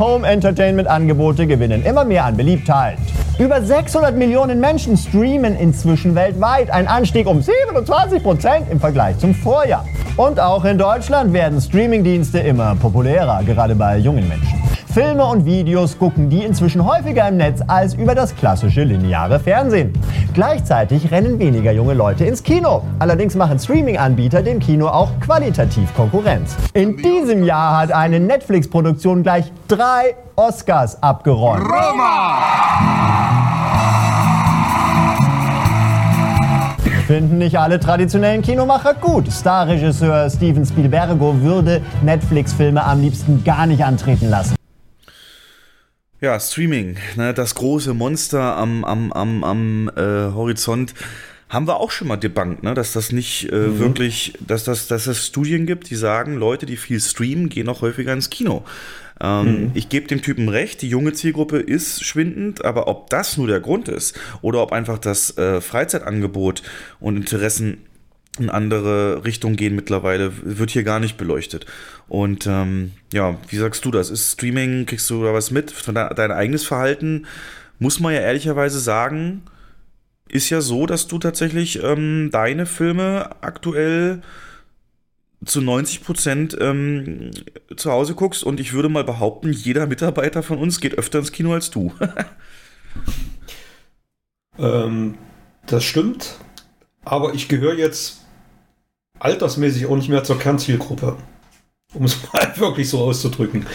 Home 0.00 0.26
Entertainment 0.26 0.88
Angebote 0.88 1.46
gewinnen 1.46 1.82
immer 1.84 2.06
mehr 2.06 2.24
an 2.24 2.34
Beliebtheit. 2.34 2.96
Über 3.38 3.62
600 3.62 4.16
Millionen 4.16 4.60
Menschen 4.60 4.96
streamen 4.96 5.56
inzwischen 5.56 6.14
weltweit, 6.14 6.70
ein 6.70 6.86
Anstieg 6.86 7.26
um 7.26 7.40
27 7.40 8.22
Prozent 8.22 8.66
im 8.70 8.78
Vergleich 8.78 9.18
zum 9.18 9.34
Vorjahr. 9.34 9.84
Und 10.16 10.38
auch 10.38 10.64
in 10.64 10.76
Deutschland 10.76 11.32
werden 11.32 11.60
Streamingdienste 11.60 12.38
immer 12.40 12.74
populärer, 12.76 13.42
gerade 13.44 13.74
bei 13.74 13.96
jungen 13.96 14.28
Menschen. 14.28 14.60
Filme 14.92 15.24
und 15.24 15.44
Videos 15.44 15.96
gucken 15.96 16.28
die 16.28 16.42
inzwischen 16.42 16.84
häufiger 16.84 17.28
im 17.28 17.36
Netz 17.36 17.60
als 17.68 17.94
über 17.94 18.16
das 18.16 18.34
klassische 18.34 18.82
lineare 18.82 19.38
Fernsehen. 19.38 19.92
Gleichzeitig 20.34 21.12
rennen 21.12 21.38
weniger 21.38 21.70
junge 21.70 21.94
Leute 21.94 22.24
ins 22.24 22.42
Kino. 22.42 22.82
Allerdings 22.98 23.36
machen 23.36 23.58
Streaming-Anbieter 23.58 24.42
dem 24.42 24.58
Kino 24.58 24.88
auch 24.88 25.10
qualitativ 25.20 25.94
Konkurrenz. 25.94 26.56
In 26.72 26.96
diesem 26.96 27.44
Jahr 27.44 27.78
hat 27.78 27.92
eine 27.92 28.18
Netflix-Produktion 28.18 29.22
gleich 29.22 29.52
drei 29.68 30.16
Oscars 30.34 31.00
abgeräumt. 31.00 31.62
Roma! 31.62 32.29
Finden 37.10 37.38
nicht 37.38 37.58
alle 37.58 37.80
traditionellen 37.80 38.40
Kinomacher 38.40 38.94
gut. 38.94 39.26
Starregisseur 39.32 40.30
Steven 40.30 40.64
Spielbergo 40.64 41.42
würde 41.42 41.82
Netflix-Filme 42.04 42.84
am 42.84 43.00
liebsten 43.00 43.42
gar 43.42 43.66
nicht 43.66 43.82
antreten 43.82 44.30
lassen. 44.30 44.54
Ja, 46.20 46.38
Streaming, 46.38 46.98
ne, 47.16 47.34
das 47.34 47.56
große 47.56 47.94
Monster 47.94 48.56
am, 48.56 48.84
am, 48.84 49.12
am, 49.12 49.42
am 49.42 49.90
äh, 49.96 50.00
Horizont 50.32 50.94
haben 51.48 51.66
wir 51.66 51.80
auch 51.80 51.90
schon 51.90 52.06
mal 52.06 52.16
debunked, 52.16 52.62
ne, 52.62 52.74
dass 52.74 52.92
das 52.92 53.10
nicht 53.10 53.50
äh, 53.50 53.56
mhm. 53.56 53.80
wirklich, 53.80 54.34
dass 54.46 54.62
das, 54.62 54.86
dass 54.86 55.08
es 55.08 55.26
Studien 55.26 55.66
gibt, 55.66 55.90
die 55.90 55.96
sagen, 55.96 56.36
Leute, 56.36 56.64
die 56.64 56.76
viel 56.76 57.00
streamen, 57.00 57.48
gehen 57.48 57.68
auch 57.68 57.82
häufiger 57.82 58.12
ins 58.12 58.30
Kino. 58.30 58.62
Ähm, 59.22 59.44
mhm. 59.44 59.70
Ich 59.74 59.88
gebe 59.88 60.06
dem 60.06 60.22
Typen 60.22 60.48
recht, 60.48 60.82
die 60.82 60.88
junge 60.88 61.12
Zielgruppe 61.12 61.58
ist 61.58 62.04
schwindend, 62.04 62.64
aber 62.64 62.88
ob 62.88 63.10
das 63.10 63.36
nur 63.36 63.46
der 63.46 63.60
Grund 63.60 63.88
ist 63.88 64.18
oder 64.42 64.62
ob 64.62 64.72
einfach 64.72 64.98
das 64.98 65.36
äh, 65.36 65.60
Freizeitangebot 65.60 66.62
und 67.00 67.16
Interessen 67.16 67.78
in 68.38 68.48
andere 68.48 69.24
Richtung 69.24 69.56
gehen 69.56 69.74
mittlerweile, 69.74 70.32
wird 70.42 70.70
hier 70.70 70.84
gar 70.84 71.00
nicht 71.00 71.16
beleuchtet. 71.16 71.66
Und 72.08 72.46
ähm, 72.46 72.92
ja, 73.12 73.36
wie 73.48 73.56
sagst 73.56 73.84
du 73.84 73.90
das? 73.90 74.08
Ist 74.08 74.32
Streaming, 74.32 74.86
kriegst 74.86 75.10
du 75.10 75.22
da 75.24 75.34
was 75.34 75.50
mit? 75.50 75.74
Dein 75.86 76.32
eigenes 76.32 76.64
Verhalten 76.64 77.26
muss 77.78 78.00
man 78.00 78.14
ja 78.14 78.20
ehrlicherweise 78.20 78.78
sagen, 78.78 79.42
ist 80.28 80.48
ja 80.48 80.60
so, 80.60 80.86
dass 80.86 81.08
du 81.08 81.18
tatsächlich 81.18 81.82
ähm, 81.82 82.30
deine 82.30 82.66
Filme 82.66 83.30
aktuell 83.40 84.22
zu 85.44 85.60
90 85.60 86.04
Prozent 86.04 86.56
ähm, 86.60 87.30
zu 87.76 87.90
Hause 87.90 88.14
guckst 88.14 88.44
und 88.44 88.60
ich 88.60 88.72
würde 88.72 88.88
mal 88.88 89.04
behaupten, 89.04 89.52
jeder 89.52 89.86
Mitarbeiter 89.86 90.42
von 90.42 90.58
uns 90.58 90.80
geht 90.80 90.98
öfter 90.98 91.18
ins 91.18 91.32
Kino 91.32 91.54
als 91.54 91.70
du. 91.70 91.92
ähm, 94.58 95.14
das 95.66 95.84
stimmt, 95.84 96.36
aber 97.04 97.34
ich 97.34 97.48
gehöre 97.48 97.74
jetzt 97.74 98.26
altersmäßig 99.18 99.86
auch 99.86 99.96
nicht 99.96 100.08
mehr 100.08 100.24
zur 100.24 100.38
Kernzielgruppe, 100.38 101.16
um 101.94 102.04
es 102.04 102.18
mal 102.32 102.52
wirklich 102.56 102.90
so 102.90 103.00
auszudrücken. 103.00 103.66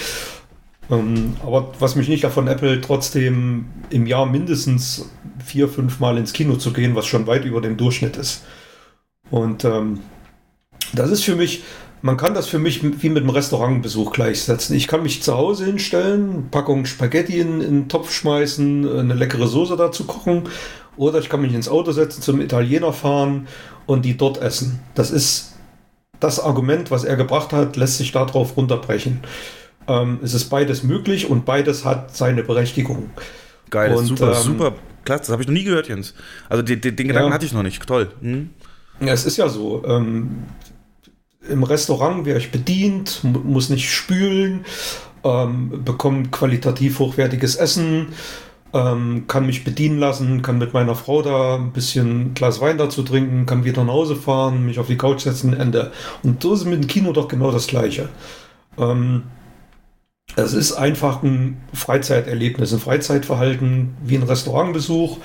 Ähm, 0.91 1.35
aber 1.41 1.73
was 1.79 1.95
mich 1.95 2.09
nicht 2.09 2.23
davon 2.23 2.47
Apple 2.47 2.79
trotzdem 2.81 3.69
im 3.89 4.05
Jahr 4.05 4.27
mindestens 4.27 5.09
vier, 5.43 5.67
fünf 5.67 5.99
Mal 5.99 6.17
ins 6.17 6.33
Kino 6.33 6.57
zu 6.57 6.73
gehen, 6.73 6.95
was 6.95 7.07
schon 7.07 7.25
weit 7.25 7.45
über 7.45 7.61
dem 7.61 7.77
Durchschnitt 7.77 8.17
ist. 8.17 8.43
Und 9.31 9.65
ähm, 9.65 10.01
das 10.93 11.11
ist 11.11 11.23
für 11.23 11.35
mich, 11.35 11.63
man 12.01 12.17
kann 12.17 12.33
das 12.33 12.47
für 12.47 12.59
mich 12.59 12.83
wie 12.83 13.09
mit 13.09 13.23
einem 13.23 13.31
Restaurantbesuch 13.31 14.11
gleichsetzen. 14.13 14.75
Ich 14.75 14.87
kann 14.87 15.03
mich 15.03 15.23
zu 15.23 15.35
Hause 15.35 15.65
hinstellen, 15.65 16.49
Packung 16.51 16.85
Spaghetti 16.85 17.39
in, 17.39 17.61
in 17.61 17.71
den 17.81 17.89
Topf 17.89 18.11
schmeißen, 18.11 18.99
eine 18.99 19.13
leckere 19.13 19.47
Soße 19.47 19.75
dazu 19.75 20.05
kochen. 20.05 20.43
Oder 20.97 21.19
ich 21.19 21.29
kann 21.29 21.41
mich 21.41 21.53
ins 21.53 21.67
Auto 21.67 21.91
setzen, 21.91 22.21
zum 22.21 22.39
Italiener 22.39 22.93
fahren 22.93 23.47
und 23.85 24.05
die 24.05 24.15
dort 24.15 24.41
essen. 24.41 24.79
Das 24.93 25.11
ist 25.11 25.53
das 26.19 26.39
Argument, 26.39 26.91
was 26.91 27.03
er 27.03 27.17
gebracht 27.17 27.51
hat, 27.51 27.75
lässt 27.75 27.97
sich 27.97 28.11
darauf 28.11 28.55
runterbrechen. 28.55 29.19
Ähm, 29.87 30.19
es 30.23 30.33
ist 30.33 30.45
beides 30.45 30.83
möglich 30.83 31.29
und 31.29 31.45
beides 31.45 31.85
hat 31.85 32.15
seine 32.15 32.43
Berechtigung. 32.43 33.09
Geil, 33.69 33.93
und, 33.93 34.05
super, 34.05 34.35
ähm, 34.35 34.41
super. 34.41 34.73
Klasse, 35.03 35.23
das 35.23 35.29
habe 35.31 35.41
ich 35.43 35.47
noch 35.47 35.53
nie 35.53 35.63
gehört, 35.63 35.87
Jens. 35.87 36.13
Also 36.49 36.63
den, 36.63 36.81
den, 36.81 36.95
Gedanken 36.95 37.29
Ja. 37.29 37.33
hatte 37.33 37.45
ich 37.45 37.53
noch 37.53 37.63
nicht. 37.63 37.85
Toll. 37.85 38.09
Hm? 38.21 38.49
Ja, 39.01 39.13
es 39.13 39.25
ist 39.25 39.37
ja 39.37 39.49
so. 39.49 39.83
Ähm, 39.85 40.45
Im 41.49 41.63
Restaurant 41.63 42.25
wäre 42.25 42.39
ich 42.39 42.51
bedient, 42.51 43.23
mu- 43.23 43.39
muss 43.39 43.69
nicht 43.69 43.91
spülen, 43.91 44.65
ähm, 45.23 45.83
bekomme 45.83 46.23
qualitativ 46.29 46.99
hochwertiges 46.99 47.55
Essen, 47.55 48.07
ähm, 48.73 49.25
kann 49.27 49.45
mich 49.45 49.63
bedienen 49.63 49.99
lassen, 49.99 50.41
kann 50.41 50.57
mit 50.57 50.73
meiner 50.73 50.95
Frau 50.95 51.21
da 51.21 51.55
ein 51.55 51.71
bisschen 51.71 52.33
Glas 52.33 52.61
Wein 52.61 52.77
dazu 52.77 53.03
trinken, 53.03 53.45
kann 53.45 53.63
wieder 53.63 53.83
nach 53.83 53.93
Hause 53.93 54.15
fahren, 54.15 54.65
mich 54.65 54.79
auf 54.79 54.87
die 54.87 54.97
Couch 54.97 55.21
setzen, 55.21 55.53
Ende. 55.53 55.91
Und 56.23 56.41
so 56.43 56.53
ist 56.53 56.65
mit 56.65 56.83
dem 56.83 56.87
Kino 56.87 57.11
doch 57.13 57.27
genau 57.27 57.51
das 57.51 57.67
Gleiche. 57.67 58.09
Ähm, 58.77 59.23
es 60.35 60.53
ist 60.53 60.73
einfach 60.73 61.23
ein 61.23 61.61
Freizeiterlebnis, 61.73 62.73
ein 62.73 62.79
Freizeitverhalten 62.79 63.95
wie 64.03 64.17
ein 64.17 64.23
Restaurantbesuch. 64.23 65.19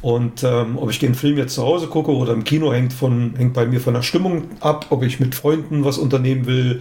Und 0.00 0.44
ähm, 0.44 0.78
ob 0.78 0.90
ich 0.90 1.00
den 1.00 1.14
Film 1.14 1.38
jetzt 1.38 1.54
zu 1.54 1.62
Hause 1.62 1.88
gucke 1.88 2.12
oder 2.12 2.32
im 2.32 2.44
Kino, 2.44 2.72
hängt, 2.72 2.92
von, 2.92 3.34
hängt 3.36 3.54
bei 3.54 3.66
mir 3.66 3.80
von 3.80 3.94
der 3.94 4.02
Stimmung 4.02 4.44
ab, 4.60 4.86
ob 4.90 5.02
ich 5.02 5.18
mit 5.18 5.34
Freunden 5.34 5.84
was 5.84 5.98
unternehmen 5.98 6.46
will 6.46 6.80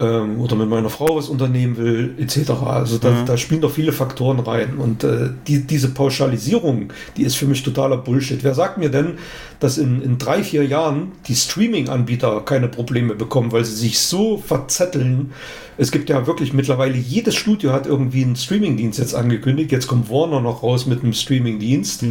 ähm, 0.00 0.40
oder 0.40 0.56
mit 0.56 0.68
meiner 0.68 0.90
Frau 0.90 1.14
was 1.16 1.28
unternehmen 1.28 1.76
will, 1.76 2.14
etc. 2.18 2.50
Also 2.66 2.98
da, 2.98 3.10
Mhm. 3.10 3.26
da 3.26 3.36
spielen 3.36 3.60
doch 3.60 3.70
viele 3.70 3.92
Faktoren 3.92 4.40
rein. 4.40 4.78
Und 4.78 5.04
äh, 5.04 5.30
die, 5.46 5.66
diese 5.66 5.90
Pauschalisierung, 5.94 6.92
die 7.16 7.22
ist 7.22 7.36
für 7.36 7.46
mich 7.46 7.62
totaler 7.62 7.98
Bullshit. 7.98 8.42
Wer 8.42 8.54
sagt 8.54 8.76
mir 8.78 8.90
denn, 8.90 9.18
dass 9.60 9.78
in, 9.78 10.02
in 10.02 10.18
drei, 10.18 10.42
vier 10.42 10.64
Jahren 10.66 11.12
die 11.28 11.36
Streaming-Anbieter 11.36 12.40
keine 12.40 12.68
Probleme 12.68 13.14
bekommen, 13.14 13.52
weil 13.52 13.64
sie 13.64 13.76
sich 13.76 14.00
so 14.00 14.38
verzetteln? 14.38 15.32
Es 15.76 15.90
gibt 15.90 16.08
ja 16.08 16.26
wirklich 16.26 16.52
mittlerweile, 16.52 16.96
jedes 16.96 17.34
Studio 17.34 17.72
hat 17.72 17.86
irgendwie 17.86 18.22
einen 18.22 18.36
Streaming-Dienst 18.36 18.98
jetzt 18.98 19.14
angekündigt. 19.14 19.72
Jetzt 19.72 19.86
kommt 19.86 20.10
Warner 20.10 20.40
noch 20.40 20.62
raus 20.62 20.86
mit 20.86 21.02
einem 21.02 21.12
Streaming-Dienst. 21.12 22.04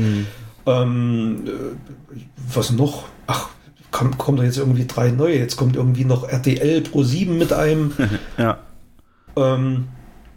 Ähm, 0.66 1.44
äh, 1.46 2.20
was 2.54 2.72
noch? 2.72 3.06
Ach, 3.28 3.50
kommt, 3.92 4.18
kommt 4.18 4.40
da 4.40 4.44
jetzt 4.44 4.58
irgendwie 4.58 4.86
drei 4.86 5.12
neue. 5.12 5.38
Jetzt 5.38 5.56
kommt 5.56 5.76
irgendwie 5.76 6.06
noch 6.06 6.28
RTL 6.28 6.82
Pro 6.82 7.04
7 7.04 7.38
mit 7.38 7.54
einem. 7.54 7.94
Ja. 8.38 8.58
ähm, 9.36 9.86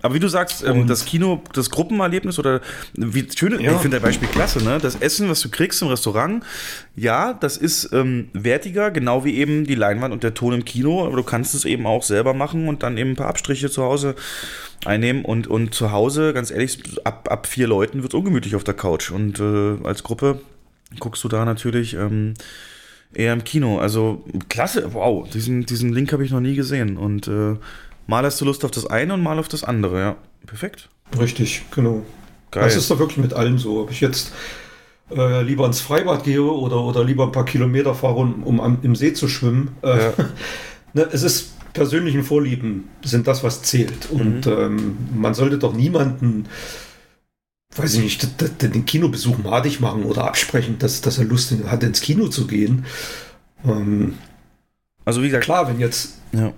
Aber 0.07 0.14
wie 0.14 0.20
du 0.20 0.28
sagst, 0.28 0.64
ähm, 0.64 0.86
das 0.86 1.04
Kino, 1.04 1.42
das 1.52 1.68
Gruppenerlebnis 1.68 2.38
oder 2.38 2.61
wie 2.94 3.26
schön, 3.36 3.59
Ja. 3.61 3.72
ich 3.72 3.78
finde 3.78 3.96
dein 3.96 4.02
Beispiel 4.04 4.28
klasse, 4.28 4.62
ne? 4.62 4.78
Das 4.80 4.94
Essen, 4.94 5.28
was 5.28 5.40
du 5.40 5.48
kriegst 5.48 5.82
im 5.82 5.88
Restaurant, 5.88 6.44
ja, 6.94 7.32
das 7.32 7.57
ist 7.57 7.92
ähm, 7.92 8.28
wertiger, 8.32 8.92
genau 8.92 9.24
wie 9.24 9.34
eben 9.34 9.66
die 9.66 9.74
Leinwand 9.74 10.14
und 10.14 10.22
der 10.22 10.32
Ton 10.32 10.52
im 10.54 10.64
Kino, 10.64 11.04
aber 11.04 11.16
du 11.16 11.24
kannst 11.24 11.57
es 11.57 11.64
eben 11.64 11.86
auch 11.86 12.04
selber 12.04 12.34
machen 12.34 12.68
und 12.68 12.84
dann 12.84 12.96
eben 12.98 13.11
ein 13.11 13.16
paar 13.16 13.26
Abstriche 13.26 13.68
zu 13.68 13.82
Hause 13.82 14.14
einnehmen 14.84 15.24
und, 15.24 15.48
und 15.48 15.74
zu 15.74 15.90
Hause, 15.90 16.32
ganz 16.32 16.52
ehrlich, 16.52 16.78
ab, 17.02 17.28
ab 17.28 17.48
vier 17.48 17.66
Leuten 17.66 18.02
wird 18.02 18.14
es 18.14 18.18
ungemütlich 18.18 18.54
auf 18.54 18.62
der 18.62 18.74
Couch 18.74 19.11
und 19.11 19.40
äh, 19.40 19.84
als 19.84 20.04
Gruppe 20.04 20.40
guckst 21.00 21.24
du 21.24 21.28
da 21.28 21.44
natürlich 21.44 21.94
ähm, 21.94 22.34
eher 23.12 23.32
im 23.32 23.42
Kino. 23.42 23.78
Also 23.80 24.24
klasse, 24.48 24.94
wow, 24.94 25.28
diesen, 25.28 25.66
diesen 25.66 25.92
Link 25.92 26.12
habe 26.12 26.24
ich 26.24 26.30
noch 26.30 26.40
nie 26.40 26.54
gesehen 26.54 26.96
und 26.96 27.26
äh, 27.26 27.57
mal 28.07 28.24
hast 28.24 28.40
du 28.40 28.44
Lust 28.44 28.64
auf 28.64 28.70
das 28.70 28.86
eine 28.86 29.14
und 29.14 29.22
mal 29.22 29.38
auf 29.38 29.48
das 29.48 29.64
andere, 29.64 30.00
ja. 30.00 30.16
Perfekt. 30.46 30.88
richtig, 31.18 31.64
genau. 31.70 32.02
Geil. 32.50 32.64
Das 32.64 32.76
ist 32.76 32.90
doch 32.90 32.98
wirklich 32.98 33.18
mit 33.18 33.34
allem 33.34 33.59
so. 33.59 33.80
Ob 33.80 33.90
ich 33.90 34.00
jetzt 34.00 34.32
äh, 35.11 35.42
lieber 35.42 35.66
ins 35.66 35.80
Freibad 35.80 36.24
gehe 36.24 36.42
oder, 36.42 36.80
oder 36.80 37.04
lieber 37.04 37.24
ein 37.24 37.32
paar 37.32 37.44
Kilometer 37.44 37.94
fahre, 37.94 38.16
um, 38.16 38.42
um 38.44 38.61
am, 38.61 38.78
im 38.82 38.94
See 38.96 39.12
zu 39.12 39.28
schwimmen. 39.28 39.76
Äh, 39.82 39.98
Ja. 39.98 40.12
ne, 40.94 41.09
es 41.12 41.22
ist 41.22 41.50
persönlichen 41.72 42.22
Vorlieben 42.22 42.88
sind 43.04 43.26
das, 43.26 43.42
was 43.44 43.62
zählt. 43.62 44.09
Und 44.11 44.46
ähm, 44.46 44.96
man 45.14 45.34
sollte 45.34 45.59
doch 45.59 45.74
niemanden, 45.74 46.46
weiß 47.76 47.94
ich 47.96 48.00
nicht, 48.02 48.62
den 48.62 48.86
Kinobesuch 48.86 49.36
madig 49.38 49.80
machen 49.80 50.04
oder 50.04 50.24
absprechen, 50.26 50.78
dass, 50.78 51.02
dass 51.02 51.18
er 51.18 51.24
Lust 51.24 51.52
hat, 51.66 51.82
ins 51.82 52.00
Kino 52.00 52.28
zu 52.28 52.46
gehen. 52.46 52.86
Ähm, 53.64 54.14
Also 55.04 55.22
wie 55.22 55.26
gesagt, 55.26 55.44
klar, 55.44 55.68
wenn 55.68 55.78
jetzt 55.78 56.18
ja. 56.32 56.52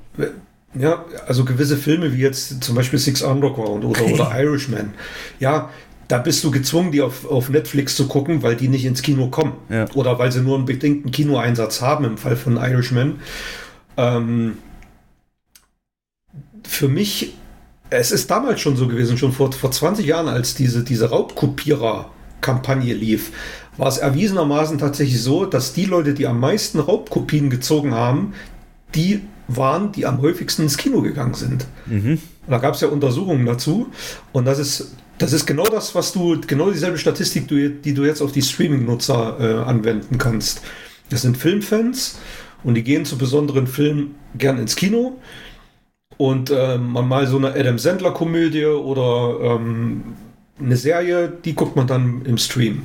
Ja, 0.74 1.04
also 1.26 1.44
gewisse 1.44 1.76
Filme 1.76 2.12
wie 2.12 2.20
jetzt 2.20 2.62
zum 2.62 2.74
Beispiel 2.74 2.98
Six 2.98 3.22
Underground 3.22 3.84
oder, 3.84 4.04
oder 4.04 4.38
Irishman, 4.38 4.94
ja, 5.40 5.70
da 6.08 6.18
bist 6.18 6.42
du 6.42 6.50
gezwungen, 6.50 6.90
die 6.90 7.02
auf, 7.02 7.30
auf 7.30 7.50
Netflix 7.50 7.94
zu 7.94 8.08
gucken, 8.08 8.42
weil 8.42 8.56
die 8.56 8.68
nicht 8.68 8.86
ins 8.86 9.02
Kino 9.02 9.28
kommen. 9.28 9.52
Ja. 9.68 9.86
Oder 9.94 10.18
weil 10.18 10.32
sie 10.32 10.40
nur 10.40 10.56
einen 10.56 10.64
bedingten 10.64 11.10
Kinoeinsatz 11.10 11.82
haben 11.82 12.04
im 12.06 12.16
Fall 12.16 12.36
von 12.36 12.56
Irishman. 12.56 13.20
Ähm, 13.98 14.56
für 16.66 16.88
mich, 16.88 17.34
es 17.90 18.10
ist 18.10 18.30
damals 18.30 18.60
schon 18.60 18.76
so 18.76 18.88
gewesen, 18.88 19.18
schon 19.18 19.32
vor, 19.32 19.52
vor 19.52 19.70
20 19.70 20.06
Jahren, 20.06 20.28
als 20.28 20.54
diese, 20.54 20.82
diese 20.82 21.10
Raubkopierer-Kampagne 21.10 22.94
lief, 22.94 23.32
war 23.76 23.88
es 23.88 23.98
erwiesenermaßen 23.98 24.78
tatsächlich 24.78 25.22
so, 25.22 25.44
dass 25.44 25.74
die 25.74 25.84
Leute, 25.84 26.14
die 26.14 26.26
am 26.26 26.40
meisten 26.40 26.80
Raubkopien 26.80 27.50
gezogen 27.50 27.94
haben, 27.94 28.32
die 28.94 29.20
waren, 29.48 29.92
die 29.92 30.06
am 30.06 30.20
häufigsten 30.20 30.62
ins 30.62 30.76
Kino 30.76 31.02
gegangen 31.02 31.34
sind. 31.34 31.66
Mhm. 31.86 32.20
Da 32.46 32.58
gab 32.58 32.74
es 32.74 32.80
ja 32.80 32.88
Untersuchungen 32.88 33.44
dazu. 33.46 33.88
Und 34.32 34.44
das 34.44 34.58
ist, 34.58 34.94
das 35.18 35.32
ist 35.32 35.46
genau 35.46 35.64
das, 35.64 35.94
was 35.94 36.12
du, 36.12 36.40
genau 36.46 36.70
dieselbe 36.70 36.98
Statistik, 36.98 37.48
die 37.48 37.94
du 37.94 38.04
jetzt 38.04 38.20
auf 38.20 38.32
die 38.32 38.42
Streaming-Nutzer 38.42 39.36
äh, 39.40 39.68
anwenden 39.68 40.18
kannst. 40.18 40.62
Das 41.10 41.22
sind 41.22 41.36
Filmfans 41.36 42.18
und 42.62 42.74
die 42.74 42.84
gehen 42.84 43.04
zu 43.04 43.18
besonderen 43.18 43.66
Filmen 43.66 44.14
gern 44.36 44.58
ins 44.58 44.76
Kino. 44.76 45.18
Und 46.18 46.50
man 46.50 47.06
mal 47.06 47.28
so 47.28 47.36
eine 47.36 47.54
Adam 47.54 47.78
Sandler-Komödie 47.78 48.66
oder 48.66 49.38
ähm, 49.40 50.02
eine 50.58 50.76
Serie, 50.76 51.32
die 51.44 51.54
guckt 51.54 51.76
man 51.76 51.86
dann 51.86 52.22
im 52.24 52.38
Stream. 52.38 52.82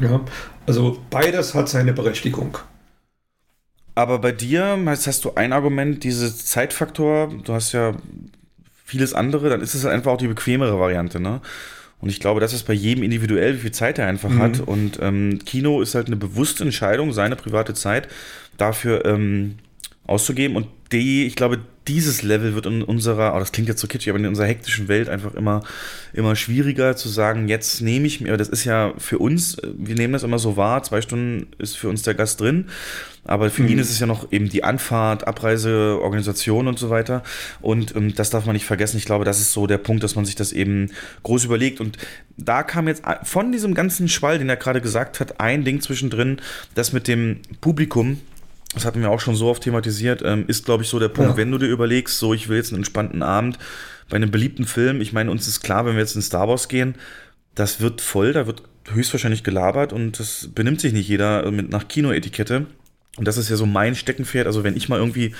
Ja, 0.00 0.20
also 0.66 0.98
beides 1.10 1.54
hat 1.54 1.68
seine 1.68 1.92
Berechtigung. 1.92 2.56
Aber 3.94 4.18
bei 4.18 4.32
dir 4.32 4.78
hast, 4.86 5.06
hast 5.06 5.24
du 5.24 5.34
ein 5.34 5.52
Argument, 5.52 6.02
dieses 6.02 6.46
Zeitfaktor, 6.46 7.32
du 7.44 7.52
hast 7.52 7.72
ja 7.72 7.94
vieles 8.84 9.14
andere, 9.14 9.50
dann 9.50 9.60
ist 9.60 9.74
es 9.74 9.84
halt 9.84 9.94
einfach 9.94 10.12
auch 10.12 10.18
die 10.18 10.28
bequemere 10.28 10.78
Variante, 10.78 11.20
ne? 11.20 11.40
Und 12.00 12.08
ich 12.08 12.18
glaube, 12.18 12.40
das 12.40 12.52
ist 12.52 12.64
bei 12.64 12.72
jedem 12.72 13.04
individuell, 13.04 13.54
wie 13.54 13.60
viel 13.60 13.70
Zeit 13.70 13.96
er 13.96 14.08
einfach 14.08 14.36
hat. 14.36 14.58
Und 14.58 14.98
ähm, 15.00 15.38
Kino 15.46 15.80
ist 15.80 15.94
halt 15.94 16.08
eine 16.08 16.16
bewusste 16.16 16.64
Entscheidung, 16.64 17.12
seine 17.12 17.36
private 17.36 17.74
Zeit 17.74 18.08
dafür 18.56 19.04
ähm, 19.04 19.54
auszugeben. 20.04 20.56
Und 20.56 20.66
die, 20.90 21.26
ich 21.26 21.36
glaube, 21.36 21.60
dieses 21.88 22.22
Level 22.22 22.54
wird 22.54 22.66
in 22.66 22.82
unserer, 22.82 23.34
oh, 23.34 23.38
das 23.38 23.52
klingt 23.52 23.68
jetzt 23.68 23.80
so 23.80 23.88
kitschig, 23.88 24.10
aber 24.10 24.18
in 24.18 24.26
unserer 24.26 24.46
hektischen 24.46 24.88
Welt 24.88 25.08
einfach 25.08 25.34
immer, 25.34 25.62
immer 26.12 26.36
schwieriger 26.36 26.96
zu 26.96 27.08
sagen, 27.08 27.48
jetzt 27.48 27.80
nehme 27.80 28.06
ich 28.06 28.20
mir, 28.20 28.36
das 28.36 28.48
ist 28.48 28.64
ja 28.64 28.94
für 28.98 29.18
uns, 29.18 29.56
wir 29.62 29.94
nehmen 29.94 30.12
das 30.12 30.22
immer 30.22 30.38
so 30.38 30.56
wahr, 30.56 30.82
zwei 30.82 31.00
Stunden 31.00 31.48
ist 31.58 31.76
für 31.76 31.88
uns 31.88 32.02
der 32.02 32.14
Gast 32.14 32.40
drin, 32.40 32.66
aber 33.24 33.50
für 33.50 33.64
ihn 33.64 33.78
ist 33.78 33.90
es 33.90 34.00
ja 34.00 34.06
noch 34.06 34.32
eben 34.32 34.48
die 34.48 34.64
Anfahrt, 34.64 35.28
Abreise, 35.28 36.00
Organisation 36.02 36.66
und 36.66 36.78
so 36.78 36.90
weiter. 36.90 37.22
Und 37.60 37.94
ähm, 37.94 38.14
das 38.16 38.30
darf 38.30 38.46
man 38.46 38.54
nicht 38.54 38.64
vergessen. 38.64 38.96
Ich 38.96 39.04
glaube, 39.04 39.24
das 39.24 39.38
ist 39.38 39.52
so 39.52 39.68
der 39.68 39.78
Punkt, 39.78 40.02
dass 40.02 40.16
man 40.16 40.24
sich 40.24 40.34
das 40.34 40.50
eben 40.50 40.90
groß 41.22 41.44
überlegt. 41.44 41.80
Und 41.80 41.98
da 42.36 42.64
kam 42.64 42.88
jetzt 42.88 43.04
von 43.22 43.52
diesem 43.52 43.74
ganzen 43.74 44.08
Schwall, 44.08 44.38
den 44.38 44.48
er 44.48 44.56
gerade 44.56 44.80
gesagt 44.80 45.20
hat, 45.20 45.40
ein 45.40 45.64
Ding 45.64 45.80
zwischendrin, 45.80 46.38
das 46.74 46.92
mit 46.92 47.06
dem 47.06 47.38
Publikum, 47.60 48.18
das 48.74 48.84
hatten 48.84 49.00
wir 49.00 49.10
auch 49.10 49.20
schon 49.20 49.34
so 49.36 49.48
oft 49.48 49.62
thematisiert, 49.62 50.22
ähm, 50.24 50.44
ist, 50.48 50.64
glaube 50.64 50.82
ich, 50.82 50.88
so 50.88 50.98
der 50.98 51.08
Punkt, 51.08 51.32
Ja. 51.32 51.36
wenn 51.36 51.50
du 51.50 51.58
dir 51.58 51.66
überlegst, 51.66 52.18
so, 52.18 52.32
ich 52.34 52.48
will 52.48 52.56
jetzt 52.56 52.70
einen 52.72 52.78
entspannten 52.80 53.22
Abend 53.22 53.58
bei 54.08 54.16
einem 54.16 54.30
beliebten 54.30 54.64
Film. 54.64 55.00
Ich 55.00 55.12
meine, 55.12 55.30
uns 55.30 55.46
ist 55.46 55.62
klar, 55.62 55.84
wenn 55.86 55.94
wir 55.94 56.00
jetzt 56.00 56.16
in 56.16 56.22
Star 56.22 56.48
Wars 56.48 56.68
gehen, 56.68 56.94
das 57.54 57.80
wird 57.80 58.00
voll, 58.00 58.32
da 58.32 58.46
wird 58.46 58.62
höchstwahrscheinlich 58.90 59.44
gelabert 59.44 59.92
und 59.92 60.18
das 60.18 60.48
benimmt 60.54 60.80
sich 60.80 60.92
nicht 60.92 61.08
jeder 61.08 61.50
mit 61.50 61.70
nach 61.70 61.86
Kinoetikette. 61.88 62.66
Und 63.18 63.28
das 63.28 63.36
ist 63.36 63.50
ja 63.50 63.56
so 63.56 63.66
mein 63.66 63.94
Steckenpferd. 63.94 64.46
Also 64.46 64.64
wenn 64.64 64.76
ich 64.76 64.88
mal 64.88 64.98
irgendwie 64.98 65.34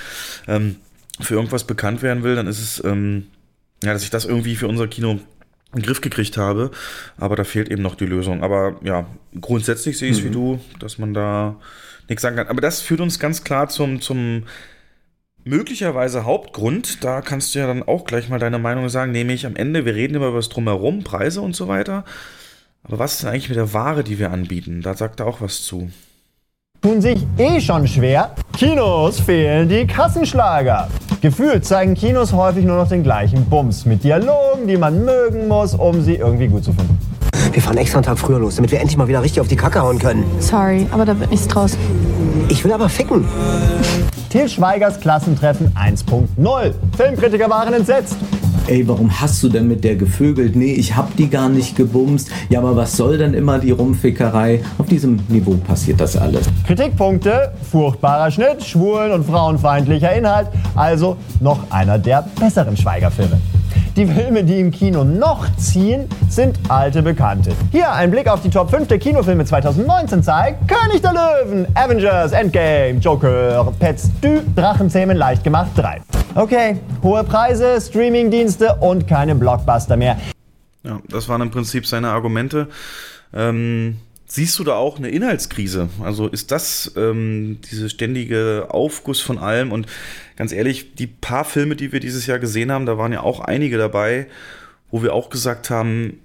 ähm, 0.47 0.77
für 1.21 1.35
irgendwas 1.35 1.65
bekannt 1.65 2.03
werden 2.03 2.23
will, 2.23 2.37
dann 2.37 2.47
ist 2.47 2.61
es, 2.61 2.85
ähm, 2.85 3.27
ja, 3.83 3.93
dass 3.95 4.05
ich 4.05 4.11
das 4.11 4.27
irgendwie 4.27 4.57
für 4.57 4.69
unser 4.69 4.87
Kino 4.89 5.13
in 5.13 5.21
den 5.81 5.83
Griff 5.83 6.03
gekriegt 6.03 6.37
habe. 6.37 6.71
Aber 7.17 7.35
da 7.35 7.45
fehlt 7.45 7.71
eben 7.71 7.81
noch 7.83 7.95
die 7.95 8.05
Lösung. 8.07 8.43
Aber 8.45 8.77
ja, 8.85 9.07
grundsätzlich 9.41 9.97
sehe 9.97 10.11
ich 10.11 10.19
es 10.19 10.23
Mhm. 10.23 10.29
wie 10.29 10.33
du, 10.33 10.61
dass 10.79 10.99
man 10.99 11.15
da 11.15 11.57
nichts 12.09 12.23
sagen 12.23 12.37
kann. 12.37 12.49
Aber 12.49 12.61
das 12.61 12.81
führt 12.81 13.01
uns 13.01 13.19
ganz 13.19 13.45
klar 13.45 13.69
zum, 13.69 14.01
zum 14.01 14.45
möglicherweise 15.45 16.25
Hauptgrund. 16.25 17.05
Da 17.05 17.21
kannst 17.21 17.55
du 17.55 17.59
ja 17.59 17.67
dann 17.67 17.83
auch 17.83 18.05
gleich 18.05 18.29
mal 18.29 18.39
deine 18.39 18.59
Meinung 18.59 18.89
sagen. 18.89 19.13
Nämlich 19.13 19.47
am 19.47 19.57
Ende, 19.57 19.85
wir 19.85 19.95
reden 19.95 20.15
immer 20.15 20.29
über 20.29 20.39
das 20.39 20.49
Drumherum, 20.49 21.05
Preise 21.05 21.41
und 21.41 21.57
so 21.57 21.69
weiter. 21.69 22.05
Aber 22.85 22.99
was 22.99 23.15
ist 23.15 23.23
denn 23.23 23.31
eigentlich 23.31 23.49
mit 23.49 23.59
der 23.59 23.73
Ware, 23.73 24.03
die 24.03 24.19
wir 24.19 24.31
anbieten? 24.31 24.83
Da 24.83 24.95
sagt 24.95 25.21
er 25.21 25.27
auch 25.27 25.41
was 25.41 25.63
zu. 25.63 25.91
tun 26.81 27.01
sich 27.01 27.25
eh 27.39 27.61
schon 27.61 27.87
schwer. 27.87 28.35
Kinos 28.57 29.21
fehlen 29.21 29.69
die 29.69 29.87
Kassenschlager. 29.87 30.89
Gefühlt 31.21 31.65
zeigen 31.65 31.95
Kinos 31.95 32.33
häufig 32.33 32.65
nur 32.65 32.77
noch 32.77 32.89
den 32.89 33.05
gleichen 33.05 33.45
Bums 33.49 33.87
mit 33.87 34.03
Dialogen, 34.03 34.67
die 34.67 34.77
man 34.77 35.05
mögen 35.05 35.47
muss, 35.47 35.75
um 35.75 36.03
sie 36.03 36.17
irgendwie 36.17 36.49
gut 36.49 36.65
zu 36.65 36.73
finden. 36.73 37.12
Wir 37.53 37.61
fahren 37.61 37.77
extra 37.77 37.99
einen 37.99 38.07
Tag 38.07 38.19
früher 38.19 38.39
los, 38.39 38.57
damit 38.57 38.71
wir 38.71 38.81
endlich 38.81 38.97
mal 38.97 39.09
wieder 39.09 39.23
richtig 39.23 39.41
auf 39.41 39.49
die 39.49 39.57
Kacke 39.57 39.83
hauen 39.83 39.99
können. 39.99 40.25
Sorry, 40.41 40.87
aber 40.91 41.05
da 41.05 41.19
wird 41.21 41.31
nichts 41.31 41.47
draus. 41.49 41.77
Ich 42.49 42.65
will 42.65 42.73
aber 42.73 42.89
ficken. 42.89 43.27
Til 44.31 44.49
Schweigers 44.49 44.99
Klassentreffen 44.99 45.71
1.0. 45.75 46.73
Filmkritiker 46.97 47.51
waren 47.51 47.75
entsetzt. 47.75 48.17
Ey, 48.69 48.87
warum 48.89 49.21
hast 49.21 49.43
du 49.43 49.51
denn 49.51 49.69
mit 49.69 49.85
der 49.85 49.97
gevögelt? 49.97 50.57
Nee, 50.57 50.73
ich 50.73 50.97
hab 50.97 51.15
die 51.17 51.29
gar 51.29 51.51
nicht 51.51 51.77
gebumst. 51.77 52.31
Ja, 52.49 52.61
aber 52.61 52.75
was 52.75 52.97
soll 52.97 53.19
denn 53.19 53.35
immer 53.35 53.59
die 53.59 53.73
Rumfickerei? 53.73 54.63
Auf 54.79 54.87
diesem 54.87 55.19
Niveau 55.29 55.55
passiert 55.57 56.01
das 56.01 56.17
alles. 56.17 56.47
Kritikpunkte, 56.67 57.53
furchtbarer 57.71 58.31
Schnitt, 58.31 58.65
schwulen- 58.65 59.13
und 59.13 59.27
frauenfeindlicher 59.27 60.15
Inhalt. 60.15 60.47
Also 60.75 61.17
noch 61.41 61.71
einer 61.71 61.99
der 61.99 62.25
besseren 62.39 62.77
Schweigerfilme. 62.77 63.39
Die 63.95 64.07
Filme, 64.07 64.43
die 64.43 64.59
im 64.59 64.71
Kino 64.71 65.05
noch 65.05 65.55
ziehen, 65.57 66.09
sind 66.31 66.59
alte 66.71 67.03
Bekannte. 67.03 67.53
Hier 67.73 67.93
ein 67.93 68.11
Blick 68.11 68.27
auf 68.27 68.41
die 68.41 68.49
Top 68.49 68.71
5 68.71 68.89
der 68.89 68.99
Kinofilme 68.99 69.45
2019 69.45 70.23
zeigt 70.23 70.67
König 70.67 71.03
der 71.03 71.13
Löwen, 71.13 71.67
Avengers, 71.75 72.33
Endgame, 72.33 72.99
Joker, 73.01 73.71
Pets 73.79 74.11
Du, 74.23 74.43
Drachenzähmen 74.57 75.15
leicht 75.15 75.45
gemacht 75.45 75.73
3. 75.77 76.01
Okay, 76.35 76.79
hohe 77.03 77.23
Preise, 77.23 77.79
Streamingdienste 77.83 78.77
und 78.77 79.07
keine 79.07 79.35
Blockbuster 79.35 79.99
mehr. 79.99 80.17
Ja, 80.85 80.99
das 81.11 81.29
waren 81.29 81.43
im 81.43 81.51
Prinzip 81.51 81.87
seine 81.87 82.09
Argumente. 82.09 82.69
Ähm, 83.35 83.99
siehst 84.33 84.59
du 84.59 84.65
da 84.65 84.77
auch 84.77 84.97
eine 84.97 85.11
Inhaltskrise? 85.11 85.91
Also 86.03 86.27
ist 86.27 86.51
das 86.53 86.93
ähm, 86.97 87.59
diese 87.71 87.91
ständige 87.91 88.69
Aufguss 88.71 89.21
von 89.21 89.37
allem? 89.37 89.73
Und 89.73 89.87
ganz 90.37 90.53
ehrlich, 90.53 90.95
die 90.95 91.07
paar 91.07 91.45
Filme, 91.45 91.77
die 91.77 91.93
wir 91.93 92.01
dieses 92.01 92.27
Jahr 92.27 92.39
gesehen 92.39 92.73
haben, 92.73 92.87
da 92.87 92.97
waren 92.97 93.13
ja 93.13 93.21
auch 93.21 93.41
einige 93.41 93.77
dabei, 93.77 94.27
wo 94.91 95.03
wir 95.03 95.13
auch 95.13 95.29
gesagt 95.29 95.69
haben, 95.69 96.21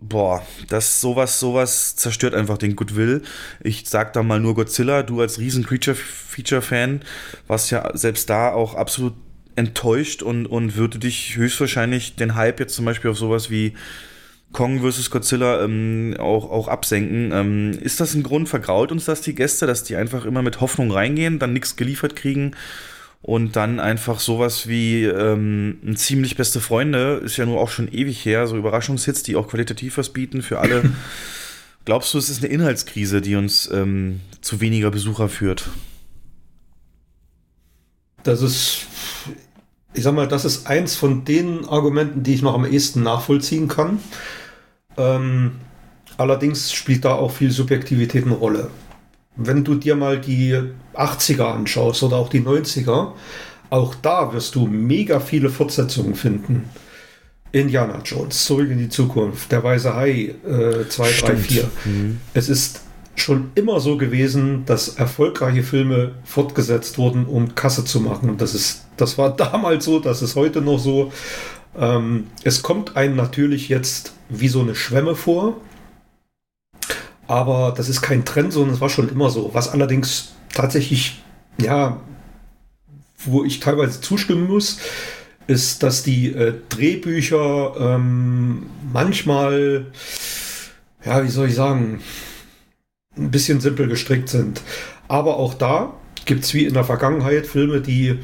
boah, 0.00 0.44
das 0.68 1.00
sowas, 1.00 1.38
sowas 1.38 1.94
zerstört 1.94 2.34
einfach 2.34 2.58
den 2.58 2.74
Goodwill. 2.74 3.22
Ich 3.62 3.84
sag 3.88 4.14
da 4.14 4.24
mal 4.24 4.40
nur 4.40 4.56
Godzilla, 4.56 5.04
du 5.04 5.20
als 5.20 5.38
riesen 5.38 5.64
Creature-Feature-Fan 5.64 7.02
warst 7.46 7.70
ja 7.70 7.96
selbst 7.96 8.28
da 8.30 8.52
auch 8.52 8.74
absolut 8.74 9.14
enttäuscht 9.54 10.24
und, 10.24 10.46
und 10.46 10.74
würde 10.74 10.98
dich 10.98 11.36
höchstwahrscheinlich 11.36 12.16
den 12.16 12.34
Hype 12.34 12.58
jetzt 12.58 12.74
zum 12.74 12.84
Beispiel 12.84 13.12
auf 13.12 13.18
sowas 13.18 13.48
wie 13.48 13.74
Kong 14.52 14.80
vs. 14.80 15.10
Godzilla 15.10 15.62
ähm, 15.62 16.16
auch, 16.18 16.50
auch 16.50 16.68
absenken. 16.68 17.30
Ähm, 17.32 17.78
ist 17.80 18.00
das 18.00 18.14
ein 18.14 18.22
Grund, 18.22 18.48
vergrault 18.48 18.92
uns 18.92 19.04
das 19.04 19.20
die 19.20 19.34
Gäste, 19.34 19.66
dass 19.66 19.84
die 19.84 19.96
einfach 19.96 20.24
immer 20.24 20.42
mit 20.42 20.60
Hoffnung 20.60 20.90
reingehen, 20.90 21.38
dann 21.38 21.52
nichts 21.52 21.76
geliefert 21.76 22.16
kriegen 22.16 22.52
und 23.20 23.56
dann 23.56 23.80
einfach 23.80 24.20
sowas 24.20 24.68
wie 24.68 25.04
ähm, 25.04 25.78
ein 25.84 25.96
ziemlich 25.96 26.36
beste 26.36 26.60
Freunde, 26.60 27.20
ist 27.24 27.36
ja 27.36 27.46
nur 27.46 27.60
auch 27.60 27.68
schon 27.68 27.92
ewig 27.92 28.24
her, 28.24 28.46
so 28.46 28.56
Überraschungshits, 28.56 29.22
die 29.22 29.36
auch 29.36 29.48
qualitativ 29.48 29.98
was 29.98 30.10
bieten 30.10 30.42
für 30.42 30.60
alle. 30.60 30.92
Glaubst 31.84 32.14
du, 32.14 32.18
es 32.18 32.28
ist 32.28 32.44
eine 32.44 32.52
Inhaltskrise, 32.52 33.20
die 33.20 33.36
uns 33.36 33.68
ähm, 33.72 34.20
zu 34.40 34.60
weniger 34.60 34.90
Besucher 34.90 35.28
führt? 35.28 35.68
Das 38.22 38.42
ist, 38.42 38.86
ich 39.98 40.04
sag 40.04 40.14
mal, 40.14 40.28
das 40.28 40.44
ist 40.44 40.68
eins 40.68 40.94
von 40.94 41.24
den 41.24 41.64
Argumenten, 41.64 42.22
die 42.22 42.32
ich 42.32 42.42
noch 42.42 42.54
am 42.54 42.64
ehesten 42.64 43.02
nachvollziehen 43.02 43.66
kann. 43.66 43.98
Ähm, 44.96 45.56
allerdings 46.16 46.72
spielt 46.72 47.04
da 47.04 47.14
auch 47.14 47.32
viel 47.32 47.50
Subjektivität 47.50 48.24
eine 48.24 48.34
Rolle. 48.34 48.70
Wenn 49.34 49.64
du 49.64 49.74
dir 49.74 49.96
mal 49.96 50.20
die 50.20 50.56
80er 50.94 51.52
anschaust 51.52 52.04
oder 52.04 52.16
auch 52.16 52.28
die 52.28 52.42
90er, 52.42 53.12
auch 53.70 53.94
da 53.96 54.32
wirst 54.32 54.54
du 54.54 54.68
mega 54.68 55.18
viele 55.18 55.50
Fortsetzungen 55.50 56.14
finden. 56.14 56.70
Indiana 57.50 58.00
Jones, 58.04 58.44
Zurück 58.44 58.70
in 58.70 58.78
die 58.78 58.88
Zukunft, 58.88 59.50
Der 59.50 59.64
Weiße 59.64 59.94
Hai, 59.96 60.34
äh, 60.46 60.88
2, 60.88 61.04
3, 61.04 61.12
Stimmt. 61.12 61.40
4. 61.40 61.70
Es 62.34 62.48
ist 62.48 62.82
schon 63.22 63.50
immer 63.54 63.80
so 63.80 63.96
gewesen, 63.96 64.64
dass 64.66 64.88
erfolgreiche 64.88 65.62
Filme 65.62 66.12
fortgesetzt 66.24 66.98
wurden, 66.98 67.26
um 67.26 67.54
Kasse 67.54 67.84
zu 67.84 68.00
machen. 68.00 68.30
Und 68.30 68.40
das 68.40 68.54
ist, 68.54 68.86
das 68.96 69.18
war 69.18 69.30
damals 69.36 69.84
so, 69.84 70.00
das 70.00 70.22
ist 70.22 70.36
heute 70.36 70.60
noch 70.60 70.78
so. 70.78 71.12
Ähm, 71.76 72.28
es 72.44 72.62
kommt 72.62 72.96
einem 72.96 73.16
natürlich 73.16 73.68
jetzt 73.68 74.12
wie 74.28 74.48
so 74.48 74.60
eine 74.60 74.74
Schwemme 74.74 75.14
vor. 75.14 75.60
Aber 77.26 77.74
das 77.76 77.88
ist 77.88 78.00
kein 78.00 78.24
Trend, 78.24 78.52
sondern 78.52 78.74
es 78.74 78.80
war 78.80 78.88
schon 78.88 79.10
immer 79.10 79.28
so. 79.28 79.50
Was 79.52 79.68
allerdings 79.68 80.32
tatsächlich, 80.52 81.22
ja, 81.60 82.00
wo 83.18 83.44
ich 83.44 83.60
teilweise 83.60 84.00
zustimmen 84.00 84.46
muss, 84.48 84.78
ist, 85.46 85.82
dass 85.82 86.02
die 86.02 86.32
äh, 86.32 86.54
Drehbücher 86.68 87.74
ähm, 87.78 88.66
manchmal, 88.92 89.86
ja, 91.04 91.24
wie 91.24 91.28
soll 91.28 91.48
ich 91.48 91.54
sagen, 91.54 92.00
ein 93.18 93.30
bisschen 93.30 93.60
simpel 93.60 93.88
gestrickt 93.88 94.28
sind. 94.28 94.62
Aber 95.08 95.36
auch 95.36 95.54
da 95.54 95.94
gibt 96.24 96.44
es 96.44 96.54
wie 96.54 96.64
in 96.64 96.74
der 96.74 96.84
Vergangenheit 96.84 97.46
Filme, 97.46 97.80
die 97.80 98.18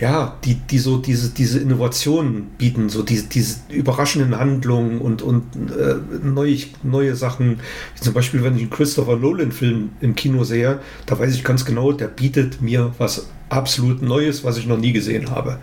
ja, 0.00 0.38
die, 0.44 0.54
die 0.54 0.78
so 0.78 0.96
diese, 0.96 1.28
diese 1.30 1.58
Innovationen 1.58 2.52
bieten, 2.56 2.88
so 2.88 3.02
diese, 3.02 3.26
diese 3.26 3.60
überraschenden 3.68 4.38
Handlungen 4.38 4.98
und, 4.98 5.20
und 5.20 5.44
äh, 5.56 5.96
neue, 6.24 6.56
neue 6.82 7.14
Sachen. 7.14 7.60
Wie 7.94 8.00
zum 8.00 8.14
Beispiel, 8.14 8.42
wenn 8.42 8.56
ich 8.56 8.62
einen 8.62 8.70
Christopher 8.70 9.16
Nolan-Film 9.16 9.90
im 10.00 10.14
Kino 10.14 10.44
sehe, 10.44 10.80
da 11.04 11.18
weiß 11.18 11.34
ich 11.34 11.44
ganz 11.44 11.66
genau, 11.66 11.92
der 11.92 12.08
bietet 12.08 12.62
mir 12.62 12.94
was 12.96 13.28
absolut 13.50 14.00
Neues, 14.00 14.42
was 14.42 14.56
ich 14.56 14.66
noch 14.66 14.78
nie 14.78 14.92
gesehen 14.92 15.30
habe. 15.30 15.58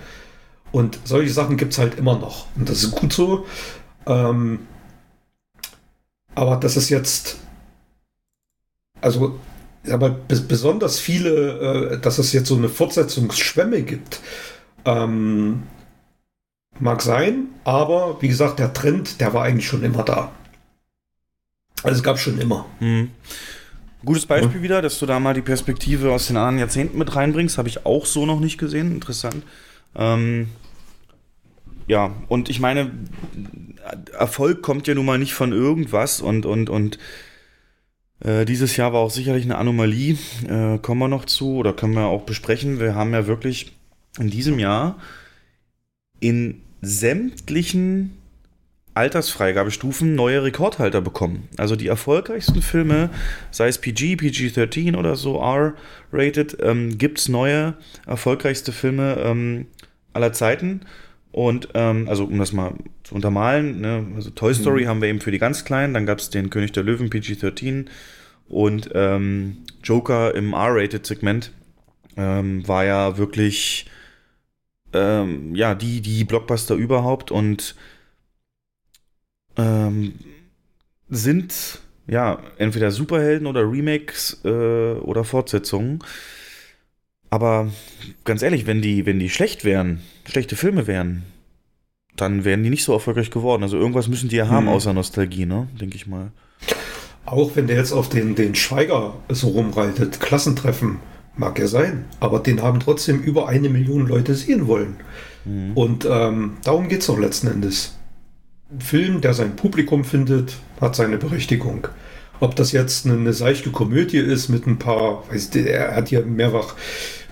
Und 0.72 1.00
solche 1.04 1.32
Sachen 1.32 1.58
gibt 1.58 1.74
es 1.74 1.80
halt 1.80 1.98
immer 1.98 2.20
noch. 2.20 2.46
Und 2.56 2.70
das 2.70 2.84
ist 2.84 2.92
gut 2.92 3.14
so. 3.14 3.48
Ähm, 4.06 4.60
aber 6.36 6.58
das 6.58 6.78
ist 6.78 6.90
jetzt, 6.90 7.38
also 9.02 9.40
aber 9.90 10.10
bes 10.10 10.42
besonders 10.48 11.00
viele, 11.00 11.94
äh, 11.94 12.00
dass 12.00 12.18
es 12.18 12.34
jetzt 12.34 12.48
so 12.48 12.56
eine 12.56 12.70
Fortsetzungsschwemme 12.70 13.84
gibt, 13.84 14.20
ähm, 14.86 15.64
mag 16.80 17.02
sein, 17.02 17.48
aber 17.64 18.22
wie 18.22 18.28
gesagt, 18.28 18.60
der 18.60 18.74
Trend, 18.74 19.22
der 19.22 19.34
war 19.34 19.44
eigentlich 19.44 19.68
schon 19.68 19.84
immer 19.84 20.04
da. 20.04 20.32
Also 21.84 21.98
es 21.98 22.04
gab 22.04 22.20
schon 22.20 22.40
immer. 22.40 22.66
Hm. 22.80 23.12
Gutes 24.06 24.26
Beispiel 24.26 24.62
wieder, 24.62 24.82
dass 24.82 25.00
du 25.00 25.06
da 25.06 25.20
mal 25.20 25.34
die 25.34 25.42
Perspektive 25.42 26.12
aus 26.12 26.28
den 26.28 26.38
anderen 26.38 26.60
Jahrzehnten 26.60 26.98
mit 26.98 27.16
reinbringst. 27.16 27.58
Habe 27.58 27.68
ich 27.68 27.86
auch 27.86 28.06
so 28.06 28.26
noch 28.26 28.40
nicht 28.40 28.58
gesehen. 28.58 28.92
Interessant. 28.92 29.44
Ähm, 29.96 30.50
ja, 31.88 32.12
und 32.28 32.50
ich 32.50 32.60
meine, 32.60 32.92
Erfolg 34.18 34.62
kommt 34.62 34.88
ja 34.88 34.96
nun 34.96 35.06
mal 35.06 35.18
nicht 35.18 35.34
von 35.34 35.52
irgendwas 35.52 36.22
und, 36.22 36.46
und, 36.46 36.70
und 36.70 37.00
äh, 38.20 38.46
dieses 38.46 38.78
Jahr 38.78 38.94
war 38.94 39.02
auch 39.02 39.12
sicherlich 39.12 39.46
eine 39.46 39.58
Anomalie. 39.58 40.18
Äh, 40.48 40.80
kommen 40.80 41.00
wir 41.00 41.08
noch 41.08 41.26
zu 41.26 41.56
oder 41.56 41.74
können 41.74 41.94
wir 41.94 42.06
auch 42.06 42.24
besprechen. 42.24 42.80
Wir 42.80 42.96
haben 42.96 43.14
ja 43.14 43.28
wirklich 43.28 43.74
in 44.20 44.30
diesem 44.30 44.60
Jahr 44.60 44.98
in 46.20 46.62
sämtlichen 46.82 48.18
Altersfreigabestufen 48.96 50.16
neue 50.16 50.44
Rekordhalter 50.44 51.02
bekommen. 51.02 51.48
Also 51.58 51.76
die 51.76 51.88
erfolgreichsten 51.88 52.64
Filme, 52.64 53.12
sei 53.52 53.68
es 53.68 53.78
PG, 53.78 54.16
PG-13 54.16 54.98
oder 54.98 55.16
so, 55.16 55.40
R-rated, 55.40 56.58
ähm, 56.62 56.98
gibt 56.98 57.20
es 57.20 57.30
neue, 57.30 57.76
erfolgreichste 58.08 58.72
Filme 58.72 59.18
ähm, 59.24 59.68
aller 60.14 60.34
Zeiten. 60.34 60.82
Und 61.38 61.70
ähm, 61.76 62.10
also 62.10 62.26
um 62.26 62.40
das 62.40 62.52
mal 62.52 62.74
zu 63.04 63.14
untermalen, 63.14 63.80
ne? 63.80 64.08
also 64.16 64.32
Toy 64.32 64.56
Story 64.56 64.86
haben 64.86 65.04
wir 65.04 65.08
eben 65.08 65.22
für 65.22 65.30
die 65.30 65.38
ganz 65.38 65.66
Kleinen, 65.66 65.94
dann 65.94 66.08
gab 66.08 66.18
es 66.18 66.32
den 66.32 66.50
König 66.50 66.72
der 66.72 66.82
Löwen 66.82 67.12
PG-13 67.12 67.86
und 68.50 68.90
ähm, 68.96 69.58
Joker 69.84 70.34
im 70.34 70.54
R-rated-Segment 70.54 71.52
ähm, 72.16 72.68
war 72.68 72.86
ja 72.86 73.20
wirklich 73.20 73.88
ähm, 74.94 75.54
ja 75.54 75.76
die 75.76 76.02
die 76.02 76.24
Blockbuster 76.24 76.74
überhaupt 76.74 77.30
und 77.30 77.76
ähm, 79.58 80.14
sind 81.08 81.82
ja 82.08 82.40
entweder 82.58 82.90
Superhelden 82.90 83.46
oder 83.46 83.62
Remakes 83.72 84.42
äh, 84.44 84.50
oder 84.50 85.24
Fortsetzungen. 85.24 86.00
Aber 87.30 87.70
ganz 88.24 88.42
ehrlich, 88.42 88.66
wenn 88.68 88.82
die, 88.82 89.06
wenn 89.06 89.20
die 89.20 89.30
schlecht 89.30 89.66
wären, 89.66 90.02
schlechte 90.26 90.56
Filme 90.56 90.88
wären, 90.88 91.24
dann 92.16 92.46
wären 92.46 92.64
die 92.64 92.70
nicht 92.70 92.84
so 92.84 92.94
erfolgreich 92.94 93.32
geworden. 93.32 93.64
Also 93.64 93.78
irgendwas 93.78 94.08
müssen 94.08 94.30
die 94.30 94.38
ja 94.38 94.48
haben, 94.48 94.68
Hm. 94.68 94.74
außer 94.74 94.94
Nostalgie, 94.94 95.46
ne? 95.46 95.68
Denke 95.80 95.96
ich 95.96 96.08
mal. 96.08 96.32
Auch 97.26 97.56
wenn 97.56 97.68
der 97.68 97.76
jetzt 97.78 97.92
auf 97.92 98.08
den, 98.10 98.36
den 98.36 98.56
Schweiger 98.56 99.16
so 99.30 99.50
rumreitet, 99.50 100.20
Klassentreffen, 100.22 101.00
mag 101.36 101.60
ja 101.60 101.68
sein, 101.68 102.06
aber 102.20 102.40
den 102.40 102.62
haben 102.64 102.80
trotzdem 102.80 103.22
über 103.22 103.48
eine 103.48 103.70
Million 103.70 104.08
Leute 104.08 104.34
sehen 104.34 104.68
wollen. 104.68 104.96
Und 105.76 106.06
ähm, 106.10 106.58
darum 106.64 106.90
geht 106.90 107.02
es 107.02 107.08
doch 107.08 107.18
letzten 107.20 107.48
Endes. 107.48 107.98
Ein 108.70 108.82
Film, 108.82 109.22
der 109.22 109.34
sein 109.34 109.56
Publikum 109.56 110.04
findet, 110.04 110.58
hat 110.82 110.96
seine 110.96 111.18
Berechtigung. 111.18 111.88
Ob 112.40 112.56
das 112.56 112.72
jetzt 112.72 113.06
eine, 113.06 113.16
eine 113.16 113.34
seichte 113.34 113.72
Komödie 113.72 114.18
ist 114.18 114.50
mit 114.50 114.68
ein 114.68 114.78
paar, 114.78 115.24
weiß 115.30 115.56
ich, 115.56 115.66
er 115.66 115.96
hat 115.96 116.10
hier 116.10 116.24
mehrfach 116.24 116.76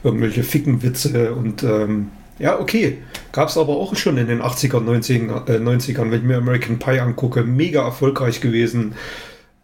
irgendwelche 0.04 0.44
Fickenwitze 0.44 1.34
und 1.34 1.64
ähm, 1.64 2.10
ja, 2.38 2.60
okay. 2.60 2.98
Gab 3.32 3.50
es 3.50 3.58
aber 3.58 3.74
auch 3.74 3.96
schon 3.96 4.18
in 4.18 4.28
den 4.28 4.42
80er, 4.42 4.80
90er, 4.80 5.50
äh, 5.50 5.58
90ern, 5.58 6.12
wenn 6.12 6.20
ich 6.20 6.24
mir 6.24 6.38
American 6.38 6.80
Pie 6.80 7.00
angucke, 7.00 7.44
mega 7.44 7.84
erfolgreich 7.84 8.42
gewesen. 8.42 8.96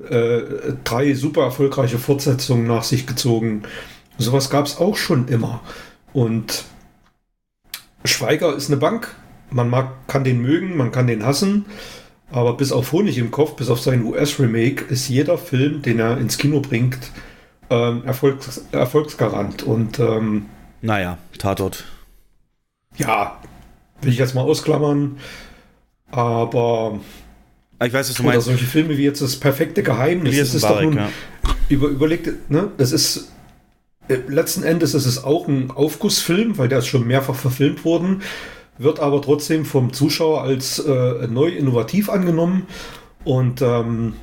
Äh, 0.09 0.41
drei 0.83 1.13
super 1.13 1.43
erfolgreiche 1.43 1.97
Fortsetzungen 1.97 2.67
nach 2.67 2.83
sich 2.83 3.07
gezogen. 3.07 3.63
Sowas 4.17 4.49
gab 4.49 4.65
es 4.65 4.77
auch 4.77 4.97
schon 4.97 5.27
immer. 5.27 5.61
Und 6.13 6.63
Schweiger 8.05 8.55
ist 8.55 8.69
eine 8.69 8.77
Bank. 8.77 9.15
Man 9.51 9.69
mag, 9.69 10.07
kann 10.07 10.23
den 10.23 10.41
mögen, 10.41 10.77
man 10.77 10.91
kann 10.91 11.07
den 11.07 11.25
hassen. 11.25 11.65
Aber 12.31 12.53
bis 12.55 12.71
auf 12.71 12.91
Honig 12.93 13.17
im 13.17 13.29
Kopf, 13.31 13.55
bis 13.55 13.69
auf 13.69 13.81
sein 13.81 14.03
US-Remake, 14.03 14.85
ist 14.85 15.09
jeder 15.09 15.37
Film, 15.37 15.81
den 15.81 15.99
er 15.99 16.17
ins 16.17 16.37
Kino 16.37 16.61
bringt, 16.61 16.97
ähm, 17.69 18.03
Erfolgs 18.05 18.65
Erfolgsgarant. 18.71 19.63
Und 19.63 19.99
ähm, 19.99 20.45
Naja, 20.81 21.17
Tatort. 21.37 21.83
ja, 22.97 23.37
will 24.01 24.11
ich 24.11 24.17
jetzt 24.17 24.33
mal 24.35 24.41
ausklammern. 24.41 25.17
Aber 26.09 26.99
Ich 27.83 27.93
weiß, 27.93 28.09
was 28.09 28.15
du 28.15 28.23
oder 28.23 28.33
meinst. 28.33 28.47
solche 28.47 28.65
Filme 28.65 28.97
wie 28.97 29.03
jetzt 29.03 29.21
das 29.21 29.37
perfekte 29.37 29.83
Geheimnis, 29.83 30.37
das 30.37 30.53
ist 30.53 30.63
doch 30.63 30.69
Mbarek, 30.71 30.85
nun, 30.85 30.97
ja. 30.97 31.09
über, 31.69 31.87
überlegt, 31.87 32.49
ne, 32.49 32.69
das 32.77 32.91
ist 32.91 33.31
äh, 34.07 34.17
letzten 34.27 34.63
Endes 34.63 34.93
ist 34.93 35.05
es 35.05 35.23
auch 35.23 35.47
ein 35.47 35.71
Aufgussfilm, 35.71 36.57
weil 36.57 36.67
der 36.67 36.79
ist 36.79 36.87
schon 36.87 37.07
mehrfach 37.07 37.35
verfilmt 37.35 37.85
worden, 37.85 38.21
wird 38.77 38.99
aber 38.99 39.21
trotzdem 39.21 39.65
vom 39.65 39.93
Zuschauer 39.93 40.41
als 40.41 40.79
äh, 40.79 41.27
neu 41.27 41.49
innovativ 41.49 42.09
angenommen 42.09 42.67
und 43.23 43.61
ähm, 43.61 44.13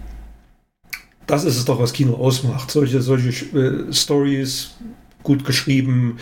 das 1.27 1.45
ist 1.45 1.59
es 1.59 1.65
doch, 1.67 1.79
was 1.79 1.93
Kino 1.93 2.15
ausmacht. 2.15 2.71
Solche, 2.71 3.03
solche 3.03 3.29
äh, 3.57 3.93
Stories, 3.93 4.77
gut 5.23 5.45
geschrieben, 5.45 6.17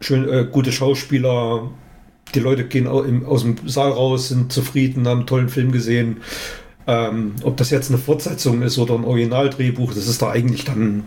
schön, 0.00 0.28
äh, 0.28 0.46
gute 0.50 0.70
Schauspieler, 0.70 1.70
die 2.34 2.40
Leute 2.40 2.64
gehen 2.64 2.86
aus 2.86 3.42
dem 3.42 3.56
Saal 3.66 3.90
raus, 3.90 4.28
sind 4.28 4.52
zufrieden, 4.52 5.08
haben 5.08 5.20
einen 5.20 5.26
tollen 5.26 5.48
Film 5.48 5.72
gesehen. 5.72 6.18
Ähm, 6.86 7.34
ob 7.42 7.56
das 7.56 7.70
jetzt 7.70 7.90
eine 7.90 7.98
Fortsetzung 7.98 8.62
ist 8.62 8.78
oder 8.78 8.94
ein 8.94 9.04
Originaldrehbuch, 9.04 9.94
das 9.94 10.08
ist 10.08 10.20
da 10.20 10.30
eigentlich 10.30 10.64
dann, 10.64 11.04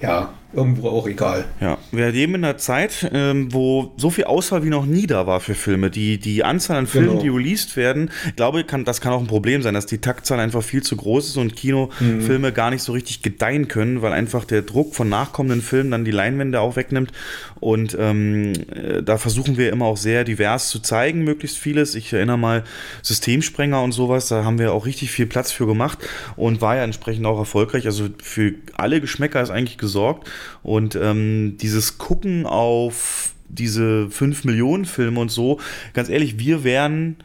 ja, 0.00 0.32
irgendwo 0.52 0.88
auch 0.88 1.06
egal. 1.06 1.44
Ja, 1.60 1.76
wir 1.92 2.10
leben 2.10 2.36
in 2.36 2.44
einer 2.44 2.56
Zeit, 2.56 3.10
ähm, 3.12 3.52
wo 3.52 3.92
so 3.98 4.08
viel 4.08 4.24
Auswahl 4.24 4.64
wie 4.64 4.70
noch 4.70 4.86
nie 4.86 5.06
da 5.06 5.26
war 5.26 5.40
für 5.40 5.54
Filme. 5.54 5.90
Die, 5.90 6.18
die 6.18 6.42
Anzahl 6.42 6.76
an 6.78 6.86
Filmen, 6.86 7.08
Genau. 7.10 7.22
die 7.22 7.28
released 7.28 7.76
werden, 7.76 8.10
ich 8.26 8.36
glaube, 8.36 8.64
kann, 8.64 8.84
das 8.84 9.00
kann 9.00 9.12
auch 9.12 9.20
ein 9.20 9.26
Problem 9.26 9.62
sein, 9.62 9.74
dass 9.74 9.86
die 9.86 9.98
Taktzahl 9.98 10.40
einfach 10.40 10.62
viel 10.62 10.82
zu 10.82 10.96
groß 10.96 11.28
ist 11.28 11.36
und 11.36 11.54
Kinofilme 11.54 12.52
gar 12.52 12.70
nicht 12.70 12.82
so 12.82 12.92
richtig 12.92 13.22
gedeihen 13.22 13.68
können, 13.68 14.00
weil 14.00 14.12
einfach 14.12 14.44
der 14.44 14.62
Druck 14.62 14.94
von 14.94 15.08
nachkommenden 15.08 15.60
Filmen 15.60 15.90
dann 15.90 16.04
die 16.04 16.10
Leinwände 16.12 16.60
auch 16.60 16.76
wegnimmt. 16.76 17.12
Und 17.60 17.96
ähm, 18.00 18.52
äh, 18.74 19.02
da 19.02 19.18
versuchen 19.18 19.58
wir 19.58 19.70
immer 19.72 19.84
auch 19.86 19.96
sehr 19.96 20.24
divers 20.24 20.70
zu 20.70 20.78
zeigen, 20.80 21.24
möglichst 21.24 21.58
vieles. 21.58 21.94
Ich 21.94 22.12
erinnere 22.12 22.38
mal 22.38 22.64
Systemsprenger 23.02 23.82
und 23.82 23.92
sowas, 23.92 24.28
da 24.28 24.44
haben 24.44 24.58
wir 24.58 24.72
auch 24.72 24.86
richtig 24.86 25.10
viel 25.10 25.26
Platz 25.26 25.52
für 25.52 25.66
gemacht 25.66 25.98
und 26.36 26.60
war 26.60 26.76
ja 26.76 26.84
entsprechend 26.84 27.26
auch 27.26 27.38
erfolgreich. 27.38 27.86
Also 27.86 28.08
für 28.22 28.54
alle 28.76 29.00
Geschmäcker 29.00 29.42
ist 29.42 29.50
eigentlich 29.50 29.78
gesorgt. 29.78 30.28
Und 30.62 30.96
ähm, 30.96 31.56
dieses 31.60 31.98
Gucken 31.98 32.46
auf 32.46 33.32
diese 33.48 34.10
5 34.10 34.44
Millionen 34.44 34.84
Filme 34.84 35.20
und 35.20 35.30
so, 35.30 35.58
ganz 35.94 36.08
ehrlich, 36.08 36.38
wir 36.38 36.64
wären 36.64 37.16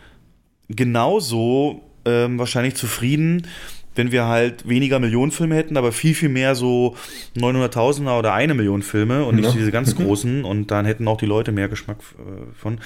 genauso 0.69 1.81
ähm, 2.05 2.39
wahrscheinlich 2.39 2.75
zufrieden, 2.75 3.47
wenn 3.95 4.11
wir 4.11 4.25
halt 4.25 4.67
weniger 4.67 4.99
Millionenfilme 4.99 5.55
hätten, 5.55 5.77
aber 5.77 5.91
viel, 5.91 6.15
viel 6.15 6.29
mehr 6.29 6.55
so 6.55 6.95
900.000er 7.37 8.17
oder 8.17 8.33
eine 8.33 8.53
Million 8.55 8.81
Filme 8.81 9.25
und 9.25 9.35
nicht 9.35 9.45
Ja. 9.45 9.51
diese 9.51 9.71
ganz 9.71 9.95
großen 9.97 10.43
und 10.43 10.71
dann 10.71 10.85
hätten 10.85 11.07
auch 11.07 11.17
die 11.17 11.25
Leute 11.25 11.51
mehr 11.51 11.67
Geschmack 11.67 11.97
äh, 12.17 12.53
von. 12.59 12.79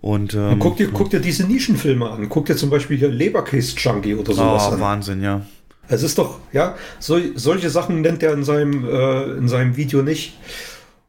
Und, 0.00 0.34
ähm, 0.34 0.52
Und 0.52 0.58
guck 0.60 0.76
dir, 0.76 0.88
guck 0.88 1.10
dir 1.10 1.20
diese 1.20 1.44
Nischenfilme 1.44 2.08
an. 2.08 2.28
Guck 2.28 2.46
dir 2.46 2.56
zum 2.56 2.70
Beispiel 2.70 2.96
hier 2.96 3.08
Lebercase 3.08 3.74
Junkie 3.76 4.14
oder 4.14 4.32
sowas 4.32 4.68
oh, 4.68 4.74
an. 4.74 4.80
Wahnsinn, 4.80 5.22
ja. 5.22 5.44
Es 5.88 6.02
ist 6.02 6.18
doch, 6.18 6.38
ja, 6.52 6.76
so, 6.98 7.18
solche 7.34 7.70
Sachen 7.70 8.00
nennt 8.02 8.22
er 8.22 8.32
in 8.32 8.44
seinem, 8.44 8.84
äh, 8.88 9.22
in 9.38 9.48
seinem 9.48 9.76
Video 9.76 10.02
nicht. 10.02 10.34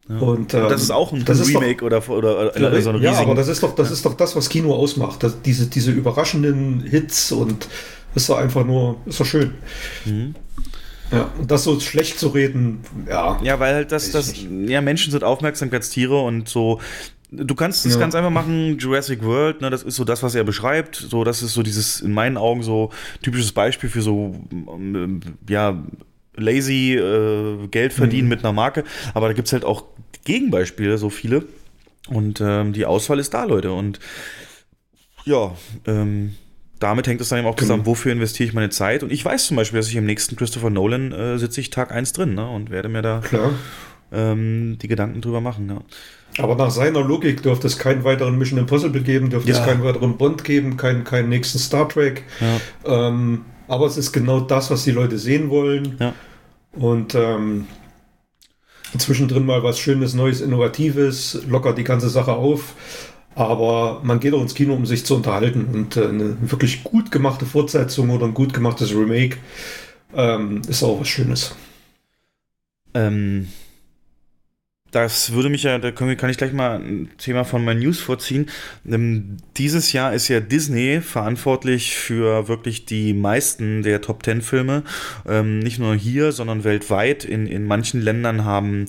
Und, 0.07 0.55
ähm, 0.55 0.65
das 0.69 0.82
ist 0.82 0.89
auch 0.91 1.11
ein 1.13 1.23
das 1.23 1.39
ist 1.39 1.53
doch- 1.53 1.61
Remake 1.61 1.86
oder, 1.86 1.97
oder, 2.09 2.55
oder 2.55 2.82
so 2.82 2.89
ein 2.89 3.01
ja, 3.01 3.13
aber 3.19 3.36
das 3.36 3.47
ist 3.47 3.61
doch, 3.61 3.75
das 3.75 3.91
ist 3.91 4.03
doch 4.03 4.15
das, 4.15 4.36
was 4.36 4.49
Kino 4.49 4.73
ausmacht. 4.73 5.21
Das, 5.21 5.39
diese, 5.43 5.67
diese 5.67 5.91
überraschenden 5.91 6.82
Hits 6.82 7.32
und 7.32 7.67
ist 8.15 8.27
doch 8.27 8.38
einfach 8.39 8.65
nur, 8.65 8.97
ist 9.05 9.19
doch 9.19 9.25
schön. 9.25 9.53
Ja, 11.11 11.30
und 11.38 11.51
das 11.51 11.63
so 11.63 11.80
schlecht 11.80 12.19
zu 12.19 12.30
reden, 12.30 12.82
ja. 13.07 13.38
Mhm. 13.39 13.45
Ja, 13.45 13.59
weil 13.59 13.73
halt 13.75 13.91
das, 13.91 14.09
das, 14.11 14.34
ja, 14.65 14.82
Menschen 14.82 15.11
sind 15.11 15.23
Aufmerksamkeitstiere 15.23 16.19
und 16.19 16.49
so. 16.49 16.80
Du 17.32 17.53
kannst 17.53 17.86
es 17.86 17.93
Ja. 17.93 17.99
ganz 17.99 18.15
einfach 18.15 18.32
machen, 18.32 18.77
Jurassic 18.80 19.23
World, 19.23 19.61
ne, 19.61 19.69
das 19.69 19.84
ist 19.84 19.95
so 19.97 20.03
das, 20.03 20.23
was 20.23 20.34
er 20.34 20.43
beschreibt. 20.43 20.95
So, 20.95 21.23
das 21.23 21.43
ist 21.43 21.53
so 21.53 21.61
dieses, 21.61 22.01
in 22.01 22.11
meinen 22.11 22.38
Augen, 22.38 22.63
so 22.63 22.91
typisches 23.21 23.51
Beispiel 23.51 23.89
für 23.89 24.01
so, 24.01 24.36
ähm, 24.51 25.19
ja, 25.47 25.84
lazy 26.36 26.95
äh, 26.95 27.67
Geld 27.67 27.93
verdienen 27.93 28.23
Mhm. 28.23 28.30
mit 28.30 28.39
einer 28.39 28.53
Marke. 28.53 28.84
Aber 29.13 29.27
da 29.27 29.34
gibt's 29.34 29.53
halt 29.53 29.63
auch 29.65 29.84
Gegenbeispiele, 30.25 30.97
so 30.97 31.09
viele. 31.11 31.43
Und 32.07 32.41
ähm, 32.41 32.73
die 32.73 32.86
Auswahl 32.88 33.19
ist 33.19 33.34
da, 33.34 33.43
Leute. 33.43 33.73
Und 33.73 33.99
ja, 35.25 35.53
ähm, 35.86 36.34
damit 36.80 37.05
hängt 37.07 37.21
es 37.21 37.30
dann 37.30 37.39
eben 37.39 37.47
auch 37.47 37.55
zusammen, 37.55 37.82
Genau. 37.84 37.91
wofür 37.91 38.11
investiere 38.11 38.47
ich 38.47 38.53
meine 38.55 38.69
Zeit. 38.69 39.03
Und 39.03 39.11
ich 39.11 39.23
weiß 39.23 39.45
zum 39.47 39.57
Beispiel, 39.57 39.80
dass 39.80 39.89
ich 39.89 39.95
im 39.97 40.05
nächsten 40.05 40.36
Christopher 40.36 40.69
Nolan 40.71 41.11
äh, 41.11 41.38
sitze 41.38 41.61
ich 41.61 41.69
Tag 41.69 41.91
1 41.91 42.13
drin 42.13 42.34
ne, 42.34 42.49
und 42.49 42.71
werde 42.71 42.89
mir 42.89 43.01
da 43.03 43.21
ähm, 44.11 44.77
die 44.82 44.88
Gedanken 44.88 45.21
drüber 45.21 45.41
machen. 45.41 45.69
Ja. 45.69 45.82
Aber 46.39 46.55
nach 46.55 46.71
seiner 46.71 47.01
Logik 47.03 47.43
dürfte 47.43 47.67
es 47.67 47.77
keinen 47.77 48.03
weiteren 48.03 48.37
Mission 48.37 48.59
Impossible 48.59 49.01
geben, 49.01 49.29
dürfte 49.29 49.51
es 49.51 49.57
Ja. 49.57 49.65
keinen 49.65 49.83
weiteren 49.83 50.17
Bond 50.17 50.43
geben, 50.43 50.77
keinen, 50.77 51.03
keinen 51.03 51.29
nächsten 51.29 51.59
Star 51.59 51.87
Trek. 51.89 52.23
Ja. 52.39 53.07
Ähm, 53.07 53.45
aber 53.67 53.85
es 53.85 53.97
ist 53.97 54.11
genau 54.11 54.39
das, 54.39 54.71
was 54.71 54.83
die 54.83 54.91
Leute 54.91 55.17
sehen 55.19 55.49
wollen. 55.49 55.97
Ja. 55.99 56.13
Und 56.71 57.13
ähm, 57.15 57.67
zwischendrin 58.97 59.45
mal 59.45 59.63
was 59.63 59.79
Schönes, 59.79 60.13
Neues, 60.13 60.41
Innovatives, 60.41 61.41
lockert 61.47 61.77
die 61.77 61.83
ganze 61.83 62.09
Sache 62.09 62.33
auf. 62.33 62.73
Aber 63.35 64.01
man 64.03 64.19
geht 64.19 64.33
auch 64.33 64.41
ins 64.41 64.55
Kino, 64.55 64.73
um 64.73 64.85
sich 64.85 65.05
zu 65.05 65.15
unterhalten. 65.15 65.65
Und 65.73 65.97
äh, 65.97 66.07
eine 66.07 66.37
wirklich 66.41 66.83
gut 66.83 67.11
gemachte 67.11 67.45
Fortsetzung 67.45 68.09
oder 68.09 68.25
ein 68.25 68.33
gut 68.33 68.53
gemachtes 68.53 68.91
Remake 68.91 69.37
ähm, 70.15 70.61
ist 70.67 70.83
auch 70.83 70.99
was 70.99 71.07
Schönes. 71.07 71.55
Ähm, 72.93 73.47
das 74.91 75.33
würde 75.33 75.49
mich 75.49 75.63
ja, 75.63 75.77
da 75.77 75.91
können 75.91 76.17
kann 76.17 76.29
ich 76.29 76.37
gleich 76.37 76.53
mal 76.53 76.79
ein 76.79 77.09
Thema 77.17 77.43
von 77.43 77.63
meinen 77.63 77.79
News 77.79 77.99
vorziehen. 77.99 78.49
Ähm, 78.87 79.37
dieses 79.57 79.93
Jahr 79.93 80.13
ist 80.13 80.27
ja 80.27 80.39
Disney 80.39 81.01
verantwortlich 81.01 81.95
für 81.95 82.47
wirklich 82.47 82.85
die 82.85 83.13
meisten 83.13 83.83
der 83.83 84.01
Top 84.01 84.23
Ten 84.23 84.41
Filme. 84.41 84.83
Ähm, 85.27 85.59
nicht 85.59 85.79
nur 85.79 85.95
hier, 85.95 86.31
sondern 86.31 86.63
weltweit. 86.63 87.23
In, 87.23 87.45
in 87.47 87.65
manchen 87.65 88.01
Ländern 88.01 88.45
haben 88.45 88.85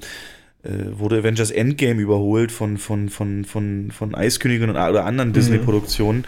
wurde 0.62 1.18
Avengers 1.18 1.50
Endgame 1.50 2.00
überholt 2.00 2.52
von, 2.52 2.76
von, 2.76 3.08
von, 3.08 3.44
von, 3.44 3.90
von 3.90 4.14
Eiskönigin 4.14 4.70
oder 4.70 5.04
anderen 5.04 5.32
Disney-Produktionen. 5.32 6.24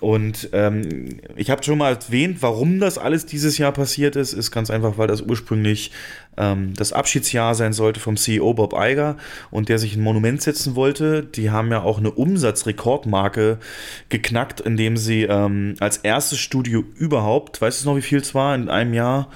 Und 0.00 0.50
ähm, 0.52 1.20
ich 1.34 1.50
habe 1.50 1.62
schon 1.62 1.78
mal 1.78 1.94
erwähnt, 1.94 2.38
warum 2.40 2.78
das 2.78 2.98
alles 2.98 3.24
dieses 3.24 3.56
Jahr 3.56 3.72
passiert 3.72 4.16
ist, 4.16 4.34
ist 4.34 4.50
ganz 4.50 4.68
einfach, 4.68 4.98
weil 4.98 5.06
das 5.06 5.22
ursprünglich 5.22 5.92
ähm, 6.36 6.74
das 6.74 6.92
Abschiedsjahr 6.92 7.54
sein 7.54 7.72
sollte 7.72 8.00
vom 8.00 8.16
CEO 8.16 8.52
Bob 8.52 8.74
Iger 8.76 9.16
und 9.50 9.70
der 9.70 9.78
sich 9.78 9.96
ein 9.96 10.02
Monument 10.02 10.42
setzen 10.42 10.74
wollte. 10.74 11.22
Die 11.22 11.50
haben 11.50 11.70
ja 11.70 11.82
auch 11.82 11.98
eine 11.98 12.10
Umsatzrekordmarke 12.10 13.58
geknackt, 14.10 14.60
indem 14.60 14.96
sie 14.96 15.22
ähm, 15.22 15.76
als 15.80 15.96
erstes 15.98 16.38
Studio 16.38 16.84
überhaupt, 16.96 17.62
weißt 17.62 17.82
du 17.84 17.88
noch, 17.88 17.96
wie 17.96 18.02
viel 18.02 18.18
es 18.18 18.34
war 18.34 18.54
in 18.54 18.68
einem 18.68 18.92
Jahr? 18.94 19.30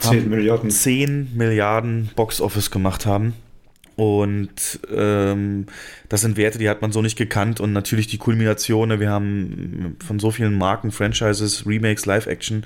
10 0.00 0.28
Milliarden. 0.28 0.70
10 0.70 1.36
Milliarden 1.36 2.10
Box 2.16 2.40
Office 2.40 2.70
gemacht 2.70 3.06
haben. 3.06 3.34
Und 3.96 4.80
ähm, 4.94 5.66
das 6.08 6.20
sind 6.20 6.36
Werte, 6.36 6.58
die 6.58 6.68
hat 6.68 6.82
man 6.82 6.92
so 6.92 7.00
nicht 7.00 7.16
gekannt. 7.16 7.60
Und 7.60 7.72
natürlich 7.72 8.06
die 8.06 8.18
Kulmination, 8.18 8.88
ne, 8.88 9.00
wir 9.00 9.10
haben 9.10 9.96
von 10.04 10.18
so 10.18 10.30
vielen 10.30 10.58
Marken, 10.58 10.90
Franchises, 10.90 11.66
Remakes, 11.66 12.04
Live-Action, 12.04 12.64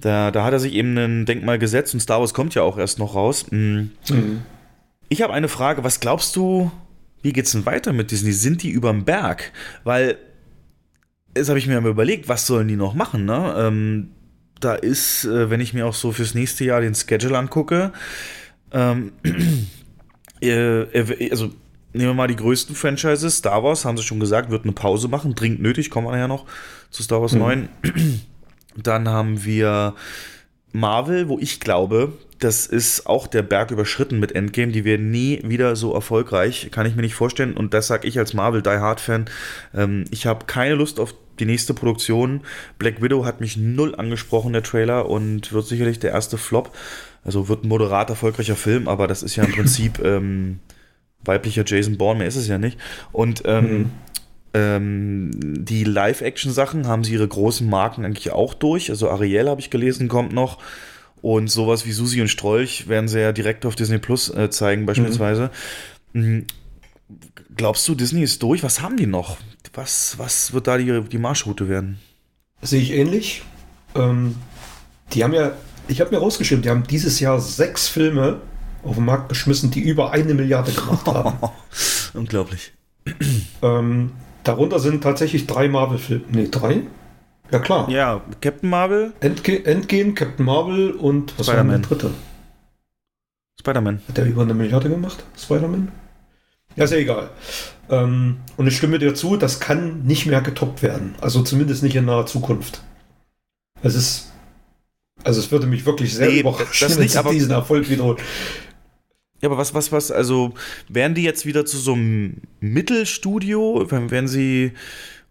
Da, 0.00 0.30
da 0.30 0.44
hat 0.44 0.52
er 0.52 0.58
sich 0.60 0.74
eben 0.74 0.96
ein 0.98 1.24
Denkmal 1.24 1.58
gesetzt 1.58 1.94
und 1.94 2.00
Star 2.00 2.20
Wars 2.20 2.34
kommt 2.34 2.54
ja 2.54 2.62
auch 2.62 2.76
erst 2.76 2.98
noch 2.98 3.14
raus. 3.14 3.46
Mhm. 3.50 3.92
Mhm. 4.10 4.42
Ich 5.08 5.22
habe 5.22 5.32
eine 5.32 5.48
Frage, 5.48 5.84
was 5.84 6.00
glaubst 6.00 6.36
du, 6.36 6.70
wie 7.22 7.32
geht's 7.32 7.52
denn 7.52 7.64
weiter 7.64 7.94
mit 7.94 8.10
Disney? 8.10 8.32
Sind 8.32 8.62
die 8.62 8.70
überm 8.70 9.04
Berg? 9.06 9.52
Weil, 9.84 10.18
jetzt 11.34 11.48
habe 11.48 11.58
ich 11.58 11.66
mir 11.66 11.80
mal 11.80 11.88
überlegt, 11.88 12.28
was 12.28 12.46
sollen 12.46 12.68
die 12.68 12.76
noch 12.76 12.92
machen, 12.92 13.24
ne? 13.24 13.54
Ähm, 13.56 14.10
da 14.60 14.74
ist, 14.74 15.24
äh, 15.24 15.50
wenn 15.50 15.60
ich 15.60 15.74
mir 15.74 15.86
auch 15.86 15.94
so 15.94 16.12
fürs 16.12 16.34
nächste 16.34 16.64
Jahr 16.64 16.80
den 16.80 16.94
Schedule 16.94 17.36
angucke, 17.36 17.92
ähm, 18.72 19.12
äh, 20.42 20.82
äh, 20.82 21.30
also 21.30 21.50
nehmen 21.92 22.10
wir 22.10 22.14
mal 22.14 22.28
die 22.28 22.36
größten 22.36 22.74
Franchises. 22.74 23.38
Star 23.38 23.62
Wars, 23.62 23.84
haben 23.84 23.96
sie 23.96 24.02
schon 24.02 24.20
gesagt, 24.20 24.50
wird 24.50 24.64
eine 24.64 24.72
Pause 24.72 25.08
machen, 25.08 25.34
dringend 25.34 25.62
nötig, 25.62 25.90
kommen 25.90 26.06
wir 26.06 26.12
nachher 26.12 26.28
noch 26.28 26.46
zu 26.90 27.02
Star 27.02 27.20
Wars 27.20 27.32
Mhm. 27.32 27.38
9. 27.38 27.68
Dann 28.76 29.08
haben 29.08 29.44
wir 29.44 29.94
Marvel, 30.72 31.28
wo 31.28 31.38
ich 31.38 31.60
glaube, 31.60 32.12
das 32.38 32.66
ist 32.66 33.06
auch 33.06 33.26
der 33.26 33.42
Berg 33.42 33.70
überschritten 33.70 34.20
mit 34.20 34.32
Endgame. 34.32 34.72
Die 34.72 34.84
werden 34.84 35.10
nie 35.10 35.40
wieder 35.42 35.74
so 35.74 35.94
erfolgreich, 35.94 36.68
kann 36.70 36.86
ich 36.86 36.94
mir 36.94 37.02
nicht 37.02 37.14
vorstellen. 37.14 37.56
Und 37.56 37.72
das 37.72 37.86
sage 37.86 38.06
ich 38.06 38.18
als 38.18 38.34
Marvel 38.34 38.60
Die 38.60 38.68
Hard 38.68 39.00
Fan. 39.00 39.24
Ähm, 39.74 40.04
ich 40.10 40.26
habe 40.26 40.44
keine 40.44 40.74
Lust 40.74 41.00
auf 41.00 41.14
die 41.38 41.44
nächste 41.46 41.74
Produktion. 41.74 42.42
Black 42.78 43.02
Widow 43.02 43.24
hat 43.24 43.40
mich 43.40 43.56
null 43.56 43.94
angesprochen, 43.94 44.52
der 44.52 44.62
Trailer, 44.62 45.08
und 45.08 45.52
wird 45.52 45.66
sicherlich 45.66 45.98
der 45.98 46.12
erste 46.12 46.38
Flop. 46.38 46.74
Also 47.24 47.48
wird 47.48 47.64
ein 47.64 47.68
moderat 47.68 48.10
erfolgreicher 48.10 48.56
Film, 48.56 48.88
aber 48.88 49.06
das 49.06 49.22
ist 49.22 49.36
ja 49.36 49.44
im 49.44 49.52
Prinzip 49.56 49.98
ähm, 50.04 50.60
weiblicher 51.24 51.64
Jason 51.66 51.96
Bourne, 51.98 52.18
mehr 52.18 52.28
ist 52.28 52.36
es 52.36 52.48
ja 52.48 52.58
nicht. 52.58 52.78
Und 53.12 53.42
ähm, 53.46 53.78
Mhm. 53.78 53.90
ähm, 54.54 55.30
die 55.64 55.84
Live-Action-Sachen 55.84 56.86
haben 56.86 57.04
sie 57.04 57.14
ihre 57.14 57.28
großen 57.28 57.68
Marken 57.68 58.04
eigentlich 58.04 58.30
auch 58.32 58.54
durch. 58.54 58.90
Also 58.90 59.10
Ariel 59.10 59.48
habe 59.48 59.60
ich 59.60 59.70
gelesen, 59.70 60.08
kommt 60.08 60.32
noch. 60.32 60.58
Und 61.22 61.48
sowas 61.50 61.86
wie 61.86 61.92
Susi 61.92 62.20
und 62.20 62.28
Strolch 62.28 62.88
werden 62.88 63.08
sie 63.08 63.20
ja 63.20 63.32
direkt 63.32 63.66
auf 63.66 63.74
Disney 63.74 63.98
Plus 63.98 64.28
äh, 64.32 64.50
zeigen, 64.50 64.86
beispielsweise. 64.86 65.50
Mhm. 66.12 66.46
Glaubst 67.56 67.88
du, 67.88 67.94
Disney 67.94 68.22
ist 68.22 68.42
durch? 68.42 68.62
Was 68.62 68.82
haben 68.82 68.96
die 68.96 69.06
noch? 69.06 69.38
Was, 69.76 70.18
was 70.18 70.54
wird 70.54 70.66
da 70.66 70.78
die, 70.78 71.02
die 71.02 71.18
Marschroute 71.18 71.68
werden? 71.68 71.98
Sehe 72.62 72.80
ich 72.80 72.92
ähnlich. 72.92 73.42
Ähm, 73.94 74.34
die 75.12 75.22
haben 75.22 75.34
ja, 75.34 75.52
ich 75.86 76.00
habe 76.00 76.10
mir 76.10 76.18
rausgeschrieben, 76.18 76.62
die 76.62 76.70
haben 76.70 76.84
dieses 76.84 77.20
Jahr 77.20 77.38
sechs 77.40 77.86
Filme 77.86 78.40
auf 78.82 78.94
den 78.94 79.04
Markt 79.04 79.28
geschmissen, 79.28 79.70
die 79.70 79.80
über 79.80 80.12
eine 80.12 80.32
Milliarde 80.32 80.72
gemacht 80.72 81.06
haben. 81.06 81.38
Unglaublich. 82.14 82.72
ähm, 83.60 84.12
darunter 84.44 84.78
sind 84.80 85.02
tatsächlich 85.02 85.46
drei 85.46 85.68
Marvel-Filme. 85.68 86.24
Nee, 86.30 86.48
drei? 86.50 86.80
Ja, 87.52 87.58
klar. 87.58 87.90
Ja, 87.90 88.22
Captain 88.40 88.70
Marvel, 88.70 89.12
Endge 89.20 89.62
Endgame, 89.66 90.14
Captain 90.14 90.46
Marvel 90.46 90.92
und 90.92 91.38
was 91.38 91.48
war 91.48 91.62
der 91.62 91.78
dritte? 91.80 92.12
Spider-Man. 93.60 94.00
Hat 94.08 94.16
der 94.16 94.24
über 94.24 94.42
eine 94.42 94.54
Milliarde 94.54 94.88
gemacht? 94.88 95.22
Spider-Man? 95.38 95.92
Ja, 96.76 96.84
ist 96.84 96.90
ja 96.92 96.96
egal. 96.96 97.30
Ähm, 97.88 98.38
und 98.56 98.66
ich 98.66 98.76
stimme 98.76 98.98
dir 98.98 99.14
zu, 99.14 99.36
das 99.36 99.60
kann 99.60 100.02
nicht 100.04 100.26
mehr 100.26 100.40
getoppt 100.40 100.82
werden. 100.82 101.14
Also 101.20 101.42
zumindest 101.42 101.82
nicht 101.82 101.96
in 101.96 102.06
naher 102.06 102.26
Zukunft. 102.26 102.82
Es 103.82 103.94
ist. 103.94 104.32
Also 105.24 105.40
es 105.40 105.50
würde 105.50 105.66
mich 105.66 105.86
wirklich 105.86 106.14
sehr 106.14 106.28
Nee, 106.28 106.40
überraschen, 106.40 106.88
das 106.88 106.98
wenn 106.98 107.08
sie 107.08 107.30
diesen 107.30 107.50
Erfolg 107.50 107.88
wiederholen. 107.88 108.18
Ja, 109.42 109.48
aber 109.48 109.58
was, 109.58 109.74
was, 109.74 109.92
was, 109.92 110.10
also 110.10 110.54
werden 110.88 111.14
die 111.14 111.22
jetzt 111.22 111.44
wieder 111.46 111.66
zu 111.66 111.76
so 111.78 111.92
einem 111.92 112.42
Mittelstudio? 112.60 113.86
Werden 113.90 114.28
sie. 114.28 114.72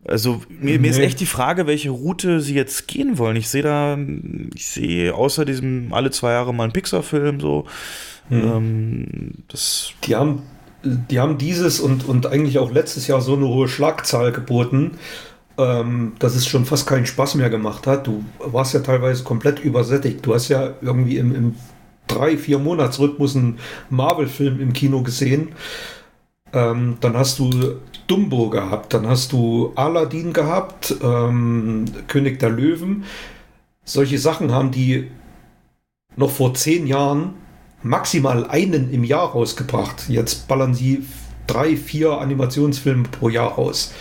Also, 0.07 0.43
mir, 0.49 0.79
mir 0.79 0.91
ist 0.91 0.97
Nee. 0.99 1.05
echt 1.05 1.19
die 1.19 1.25
Frage, 1.25 1.65
welche 1.65 1.89
Route 1.89 2.39
sie 2.39 2.53
jetzt 2.53 2.87
gehen 2.87 3.17
wollen. 3.17 3.35
Ich 3.37 3.49
sehe 3.49 3.63
da, 3.63 3.97
ich 4.53 4.67
sehe 4.67 5.13
außer 5.15 5.45
diesem 5.45 5.91
alle 5.93 6.11
zwei 6.11 6.33
Jahre 6.33 6.53
mal 6.53 6.65
einen 6.65 6.73
Pixar-Film 6.73 7.39
so. 7.39 7.65
Hm. 8.29 8.43
Ähm, 8.43 9.31
das. 9.47 9.91
Die 10.03 10.15
haben, 10.15 10.43
die 10.85 11.19
haben 11.19 11.37
dieses 11.37 11.79
und, 11.79 12.07
und 12.07 12.27
eigentlich 12.27 12.59
auch 12.59 12.71
letztes 12.71 13.07
Jahr 13.07 13.21
so 13.21 13.35
eine 13.35 13.47
hohe 13.47 13.67
Schlagzahl 13.67 14.31
geboten, 14.31 14.91
ähm, 15.57 16.13
dass 16.19 16.35
es 16.35 16.47
schon 16.47 16.65
fast 16.65 16.87
keinen 16.87 17.05
Spaß 17.05 17.35
mehr 17.35 17.49
gemacht 17.49 17.87
hat. 17.87 18.07
Du 18.07 18.23
warst 18.39 18.73
ja 18.73 18.81
teilweise 18.81 19.23
komplett 19.23 19.59
übersättigt. 19.59 20.25
Du 20.25 20.33
hast 20.33 20.49
ja 20.49 20.73
irgendwie 20.81 21.17
im, 21.17 21.33
im 21.33 21.55
drei, 22.07 22.37
vier 22.37 22.59
Monatsrhythmus 22.59 23.35
einen 23.35 23.57
Marvel-Film 23.89 24.59
im 24.59 24.73
Kino 24.73 25.01
gesehen. 25.01 25.49
Ähm, 26.53 26.97
dann 27.01 27.17
hast 27.17 27.39
du 27.39 27.49
Dumbo 28.07 28.49
gehabt, 28.49 28.93
dann 28.93 29.07
hast 29.07 29.31
du 29.31 29.73
Aladdin 29.75 30.31
gehabt, 30.31 30.95
ähm, 31.01 31.85
König 32.07 32.39
der 32.39 32.51
Löwen. 32.51 33.03
Solche 33.83 34.19
Sachen 34.19 34.51
haben 34.51 34.71
die 34.71 35.09
noch 36.15 36.29
vor 36.29 36.53
zehn 36.53 36.85
Jahren 36.85 37.33
maximal 37.85 38.47
einen 38.49 38.91
im 38.91 39.03
Jahr 39.03 39.29
rausgebracht. 39.29 40.09
Jetzt 40.09 40.47
ballern 40.47 40.73
sie 40.73 41.05
drei, 41.47 41.77
vier 41.77 42.19
Animationsfilme 42.19 43.07
pro 43.09 43.29
Jahr 43.29 43.53
raus. 43.53 43.93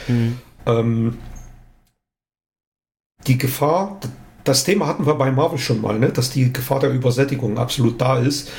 Ähm, 0.66 1.18
die 3.26 3.38
Gefahr, 3.38 4.00
das 4.44 4.64
Thema 4.64 4.86
hatten 4.86 5.06
wir 5.06 5.14
bei 5.14 5.30
Marvel 5.30 5.58
schon 5.58 5.80
mal, 5.80 5.98
ne? 5.98 6.08
dass 6.08 6.30
die 6.30 6.52
Gefahr 6.52 6.80
der 6.80 6.90
Übersättigung 6.90 7.58
absolut 7.58 8.00
da 8.00 8.18
ist. 8.18 8.50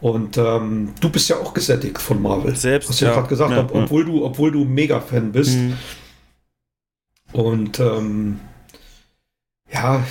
Und 0.00 0.36
ähm, 0.36 0.90
du 1.00 1.10
bist 1.10 1.28
ja 1.28 1.38
auch 1.38 1.52
gesättigt 1.52 1.98
von 1.98 2.22
Marvel. 2.22 2.54
Selbst, 2.54 2.88
Hast 2.88 3.00
du 3.00 3.06
ja, 3.06 3.14
gerade 3.14 3.28
gesagt, 3.28 3.50
Ja, 3.50 3.56
ja. 3.58 3.68
obwohl, 3.72 4.04
du, 4.04 4.24
obwohl 4.24 4.52
du 4.52 4.64
Mega-Fan 4.64 5.32
bist. 5.32 5.54
Hm. 5.54 5.76
Und 7.32 7.80
ähm, 7.80 8.38
ja, 9.72 10.02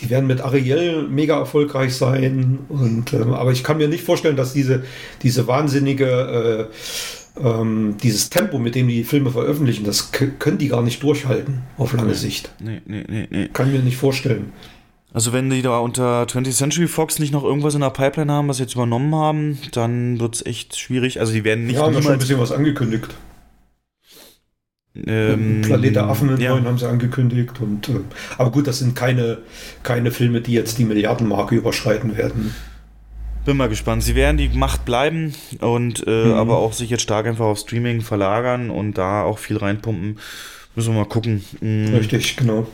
die 0.00 0.10
werden 0.10 0.26
mit 0.26 0.40
Ariel 0.40 1.08
mega 1.08 1.38
erfolgreich 1.38 1.94
sein. 1.94 2.60
Und 2.68 3.12
ähm, 3.12 3.32
aber 3.34 3.52
ich 3.52 3.64
kann 3.64 3.78
mir 3.78 3.88
nicht 3.88 4.04
vorstellen, 4.04 4.36
dass 4.36 4.52
diese, 4.52 4.84
diese 5.22 5.46
wahnsinnige 5.46 6.68
äh, 7.36 7.42
ähm, 7.42 7.96
dieses 8.02 8.30
Tempo, 8.30 8.58
mit 8.58 8.74
dem 8.74 8.88
die 8.88 9.04
Filme 9.04 9.30
veröffentlichen, 9.30 9.84
das 9.84 10.10
können 10.12 10.58
die 10.58 10.68
gar 10.68 10.82
nicht 10.82 11.02
durchhalten 11.02 11.62
auf 11.76 11.92
lange 11.92 12.14
Sicht. 12.14 12.50
Nee, 12.60 12.80
nee, 12.86 13.04
nee, 13.08 13.28
nee. 13.30 13.48
Kann 13.52 13.72
mir 13.72 13.80
nicht 13.80 13.96
vorstellen. 13.96 14.52
Also 15.12 15.32
wenn 15.32 15.48
die 15.48 15.62
da 15.62 15.78
unter 15.78 16.24
20th 16.24 16.52
Century 16.52 16.86
Fox 16.86 17.18
nicht 17.18 17.32
noch 17.32 17.42
irgendwas 17.42 17.74
in 17.74 17.80
der 17.80 17.90
Pipeline 17.90 18.30
haben, 18.30 18.48
was 18.48 18.58
sie 18.58 18.64
jetzt 18.64 18.74
übernommen 18.74 19.14
haben, 19.14 19.58
dann 19.72 20.20
wird 20.20 20.36
es 20.36 20.46
echt 20.46 20.78
schwierig. 20.78 21.20
Also 21.20 21.32
die 21.32 21.44
werden 21.44 21.66
nicht 21.66 21.76
ja, 21.76 21.82
haben 21.82 21.94
ja 21.94 22.02
schon 22.02 22.12
ein 22.12 22.18
bisschen 22.18 22.38
was 22.38 22.52
angekündigt. 22.52 23.08
Ähm, 25.06 25.62
Planet 25.62 25.96
der 25.96 26.04
Affen 26.08 26.30
in 26.30 26.40
ja. 26.40 26.50
neuen 26.50 26.66
haben 26.66 26.78
sie 26.78 26.88
angekündigt. 26.88 27.60
Und, 27.60 27.88
äh, 27.88 28.00
aber 28.36 28.50
gut, 28.50 28.66
das 28.66 28.78
sind 28.80 28.94
keine, 28.96 29.38
keine 29.82 30.10
Filme, 30.10 30.40
die 30.40 30.52
jetzt 30.52 30.78
die 30.78 30.84
Milliardenmarke 30.84 31.54
überschreiten 31.54 32.16
werden. 32.16 32.54
Bin 33.44 33.56
mal 33.56 33.68
gespannt. 33.68 34.02
Sie 34.02 34.14
werden 34.14 34.36
die 34.36 34.48
Macht 34.50 34.84
bleiben 34.84 35.34
und 35.60 36.06
äh, 36.06 36.24
Mhm. 36.26 36.32
aber 36.34 36.58
auch 36.58 36.72
sich 36.72 36.90
jetzt 36.90 37.02
stark 37.02 37.26
einfach 37.26 37.46
auf 37.46 37.58
Streaming 37.58 38.00
verlagern 38.02 38.68
und 38.70 38.98
da 38.98 39.22
auch 39.22 39.38
viel 39.38 39.56
reinpumpen. 39.56 40.18
Müssen 40.74 40.92
wir 40.94 41.00
mal 41.00 41.08
gucken. 41.08 41.44
Mhm. 41.60 41.94
Richtig, 41.94 42.36
genau. 42.36 42.66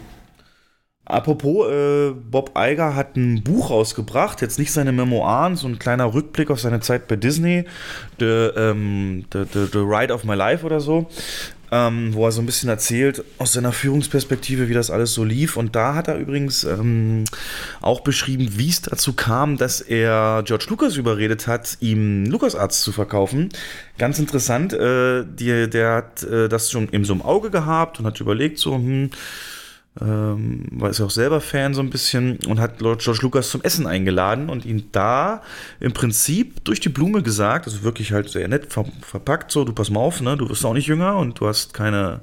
Apropos, 1.06 1.68
äh, 1.70 2.12
Bob 2.12 2.52
Iger 2.56 2.94
hat 2.96 3.16
ein 3.16 3.42
Buch 3.44 3.68
rausgebracht, 3.70 4.40
jetzt 4.40 4.58
nicht 4.58 4.72
seine 4.72 4.90
Memoiren, 4.90 5.54
so 5.54 5.68
ein 5.68 5.78
kleiner 5.78 6.14
Rückblick 6.14 6.50
auf 6.50 6.60
seine 6.60 6.80
Zeit 6.80 7.08
bei 7.08 7.16
Disney, 7.16 7.64
The, 8.18 8.24
ähm, 8.24 9.26
the, 9.30 9.42
the, 9.52 9.66
the 9.70 9.78
Ride 9.80 10.12
of 10.14 10.24
My 10.24 10.34
Life 10.34 10.64
oder 10.64 10.80
so, 10.80 11.06
ähm, 11.74 12.14
wo 12.14 12.24
er 12.24 12.30
so 12.30 12.40
ein 12.40 12.46
bisschen 12.46 12.68
erzählt 12.68 13.24
aus 13.38 13.52
seiner 13.52 13.72
Führungsperspektive, 13.72 14.68
wie 14.68 14.74
das 14.74 14.92
alles 14.92 15.12
so 15.12 15.24
lief. 15.24 15.56
Und 15.56 15.74
da 15.74 15.96
hat 15.96 16.06
er 16.06 16.16
übrigens 16.18 16.62
ähm, 16.62 17.24
auch 17.80 18.02
beschrieben, 18.02 18.48
wie 18.52 18.68
es 18.68 18.80
dazu 18.80 19.12
kam, 19.12 19.56
dass 19.56 19.80
er 19.80 20.44
George 20.46 20.66
Lucas 20.68 20.94
überredet 20.94 21.48
hat, 21.48 21.76
ihm 21.80 22.26
LucasArts 22.26 22.82
zu 22.82 22.92
verkaufen. 22.92 23.48
Ganz 23.98 24.20
interessant, 24.20 24.72
äh, 24.72 25.24
die, 25.26 25.68
der 25.68 25.94
hat 25.94 26.22
äh, 26.22 26.48
das 26.48 26.70
schon 26.70 26.92
eben 26.92 27.04
so 27.04 27.12
im 27.12 27.22
Auge 27.22 27.50
gehabt 27.50 27.98
und 27.98 28.06
hat 28.06 28.20
überlegt, 28.20 28.58
so, 28.58 28.76
hm, 28.76 29.10
ähm, 30.00 30.66
war 30.72 30.90
ist 30.90 31.00
auch 31.00 31.10
selber 31.10 31.40
Fan 31.40 31.72
so 31.72 31.80
ein 31.80 31.90
bisschen 31.90 32.38
und 32.48 32.58
hat 32.58 32.80
Lord 32.80 33.00
George 33.00 33.20
Lucas 33.22 33.50
zum 33.50 33.62
Essen 33.62 33.86
eingeladen 33.86 34.48
und 34.50 34.64
ihn 34.64 34.88
da 34.90 35.42
im 35.78 35.92
Prinzip 35.92 36.64
durch 36.64 36.80
die 36.80 36.88
Blume 36.88 37.22
gesagt, 37.22 37.66
also 37.66 37.84
wirklich 37.84 38.12
halt 38.12 38.28
sehr 38.28 38.48
nett 38.48 38.72
ver 38.72 38.86
verpackt, 39.02 39.52
so, 39.52 39.64
du 39.64 39.72
pass 39.72 39.90
mal 39.90 40.00
auf, 40.00 40.20
ne, 40.20 40.36
du 40.36 40.48
wirst 40.48 40.64
auch 40.64 40.74
nicht 40.74 40.88
jünger 40.88 41.16
und 41.16 41.38
du 41.38 41.46
hast 41.46 41.74
keine 41.74 42.20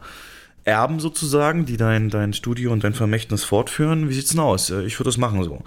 Erben 0.64 1.00
sozusagen, 1.00 1.66
die 1.66 1.78
dein, 1.78 2.10
dein 2.10 2.34
Studio 2.34 2.72
und 2.72 2.84
dein 2.84 2.94
Vermächtnis 2.94 3.44
fortführen. 3.44 4.10
Wie 4.10 4.14
sieht's 4.14 4.30
denn 4.30 4.40
aus? 4.42 4.70
Äh, 4.70 4.84
Ich 4.84 5.00
würde 5.00 5.08
das 5.08 5.18
machen 5.18 5.44
so. 5.44 5.64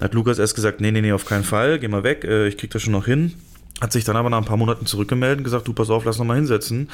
Hat 0.00 0.14
Lukas 0.14 0.38
erst 0.38 0.54
gesagt, 0.54 0.80
nee, 0.80 0.92
nee, 0.92 1.00
nee, 1.00 1.12
auf 1.12 1.24
keinen 1.24 1.44
Fall, 1.44 1.78
geh 1.78 1.88
mal 1.88 2.04
weg, 2.04 2.24
äh, 2.24 2.46
ich 2.48 2.56
krieg 2.58 2.70
das 2.70 2.82
schon 2.82 2.92
noch 2.92 3.06
hin. 3.06 3.32
Hat 3.80 3.92
sich 3.92 4.04
dann 4.04 4.16
aber 4.16 4.28
nach 4.28 4.38
ein 4.38 4.44
paar 4.44 4.58
Monaten 4.58 4.84
zurückgemeldet 4.84 5.38
und 5.38 5.44
gesagt, 5.44 5.66
du 5.66 5.72
pass 5.72 5.88
auf, 5.88 6.04
lass 6.04 6.18
noch 6.18 6.26
mal 6.26 6.36
hinsetzen. 6.36 6.90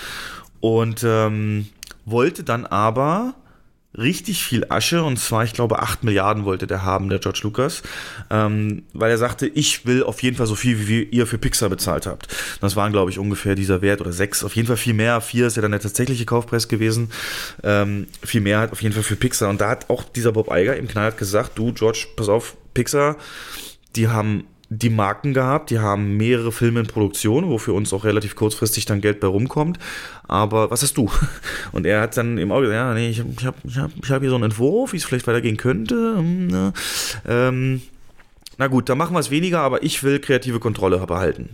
Und 0.61 1.03
ähm, 1.05 1.67
wollte 2.05 2.45
dann 2.45 2.65
aber 2.65 3.35
richtig 3.99 4.45
viel 4.45 4.67
Asche 4.69 5.03
und 5.03 5.19
zwar, 5.19 5.45
ich 5.45 5.53
glaube, 5.53 5.81
8 5.81 6.05
Milliarden 6.05 6.45
wollte 6.45 6.67
der 6.67 6.85
haben, 6.85 7.09
der 7.09 7.19
George 7.19 7.41
Lucas, 7.43 7.83
ähm, 8.31 8.83
weil 8.93 9.11
er 9.11 9.19
sagte, 9.19 9.47
ich 9.47 9.87
will 9.87 10.03
auf 10.03 10.23
jeden 10.23 10.37
Fall 10.37 10.47
so 10.47 10.55
viel, 10.55 10.89
wie 10.89 11.03
ihr 11.03 11.27
für 11.27 11.39
Pixar 11.39 11.69
bezahlt 11.69 12.07
habt. 12.07 12.29
Das 12.61 12.77
waren, 12.77 12.93
glaube 12.93 13.11
ich, 13.11 13.19
ungefähr 13.19 13.55
dieser 13.55 13.83
Wert 13.83 14.01
oder 14.01 14.13
sechs, 14.13 14.45
auf 14.45 14.55
jeden 14.57 14.69
Fall 14.69 14.77
viel 14.77 14.95
mehr. 14.95 15.21
Vier 15.21 15.47
ist 15.47 15.57
ja 15.57 15.63
dann 15.63 15.73
der 15.73 15.81
tatsächliche 15.81 16.25
Kaufpreis 16.25 16.69
gewesen. 16.69 17.11
Ähm, 17.63 18.07
viel 18.23 18.41
mehr 18.41 18.61
hat 18.61 18.73
auf 18.73 18.83
jeden 18.83 18.95
Fall 18.95 19.05
für 19.05 19.17
Pixar. 19.17 19.49
Und 19.49 19.61
da 19.61 19.71
hat 19.71 19.91
auch 19.91 20.05
dieser 20.05 20.33
Bob 20.33 20.49
Iger 20.51 20.77
im 20.77 20.89
Knall 20.89 21.13
gesagt, 21.13 21.59
du, 21.59 21.73
George, 21.73 22.07
pass 22.17 22.29
auf, 22.29 22.57
Pixar, 22.75 23.17
die 23.95 24.09
haben 24.09 24.45
die 24.69 24.91
Marken 24.91 25.33
gehabt, 25.33 25.71
die 25.71 25.79
haben 25.79 26.17
mehrere 26.17 26.51
Filme 26.51 26.81
in 26.81 26.87
Produktion, 26.87 27.49
wo 27.49 27.59
für 27.59 27.73
uns 27.73 27.93
auch 27.93 28.05
relativ 28.05 28.35
kurzfristig 28.35 28.85
dann 28.85 29.01
Geld 29.01 29.21
bei 29.21 29.29
rumkommt. 29.29 29.79
Aber 30.27 30.71
was 30.71 30.83
hast 30.83 30.97
du? 30.97 31.09
Und 31.73 31.87
er 31.87 32.01
hat 32.01 32.17
dann 32.17 32.39
im 32.39 32.51
Auge 32.51 32.67
gesagt, 32.67 32.77
ja, 32.77 32.95
nee, 32.95 33.11
ich, 33.11 33.21
habe 33.21 33.31
ich 33.39 33.77
hab, 33.79 33.91
ich 34.03 34.11
hab 34.11 34.21
hier 34.21 34.31
so 34.31 34.35
einen 34.35 34.45
Entwurf, 34.45 34.93
wie 34.93 34.97
es 34.97 35.05
vielleicht 35.05 35.27
weitergehen 35.27 35.57
könnte. 35.57 36.17
Hm, 36.19 36.49
ne? 36.49 36.73
Ähm, 37.29 37.83
na 38.59 38.67
gut, 38.67 38.89
dann 38.89 38.99
machen 38.99 39.15
wir 39.15 39.21
es 39.21 39.31
weniger, 39.31 39.61
aber 39.61 39.83
ich 39.83 40.03
will 40.03 40.19
kreative 40.19 40.59
Kontrolle 40.59 40.99
behalten. 41.07 41.51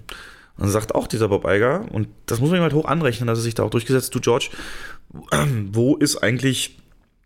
Und 0.56 0.64
dann 0.64 0.70
sagt 0.70 0.94
auch 0.94 1.06
dieser 1.06 1.28
Bob 1.28 1.44
Iger, 1.46 1.86
und 1.90 2.08
das 2.26 2.40
muss 2.40 2.50
man 2.50 2.60
ihm 2.60 2.62
halt 2.62 2.74
hoch 2.74 2.84
anrechnen, 2.86 3.26
dass 3.26 3.38
er 3.38 3.42
sich 3.42 3.54
da 3.54 3.62
auch 3.64 3.70
durchgesetzt, 3.70 4.14
du 4.14 4.20
George, 4.20 4.50
wo 5.72 5.96
ist 5.96 6.16
eigentlich 6.16 6.78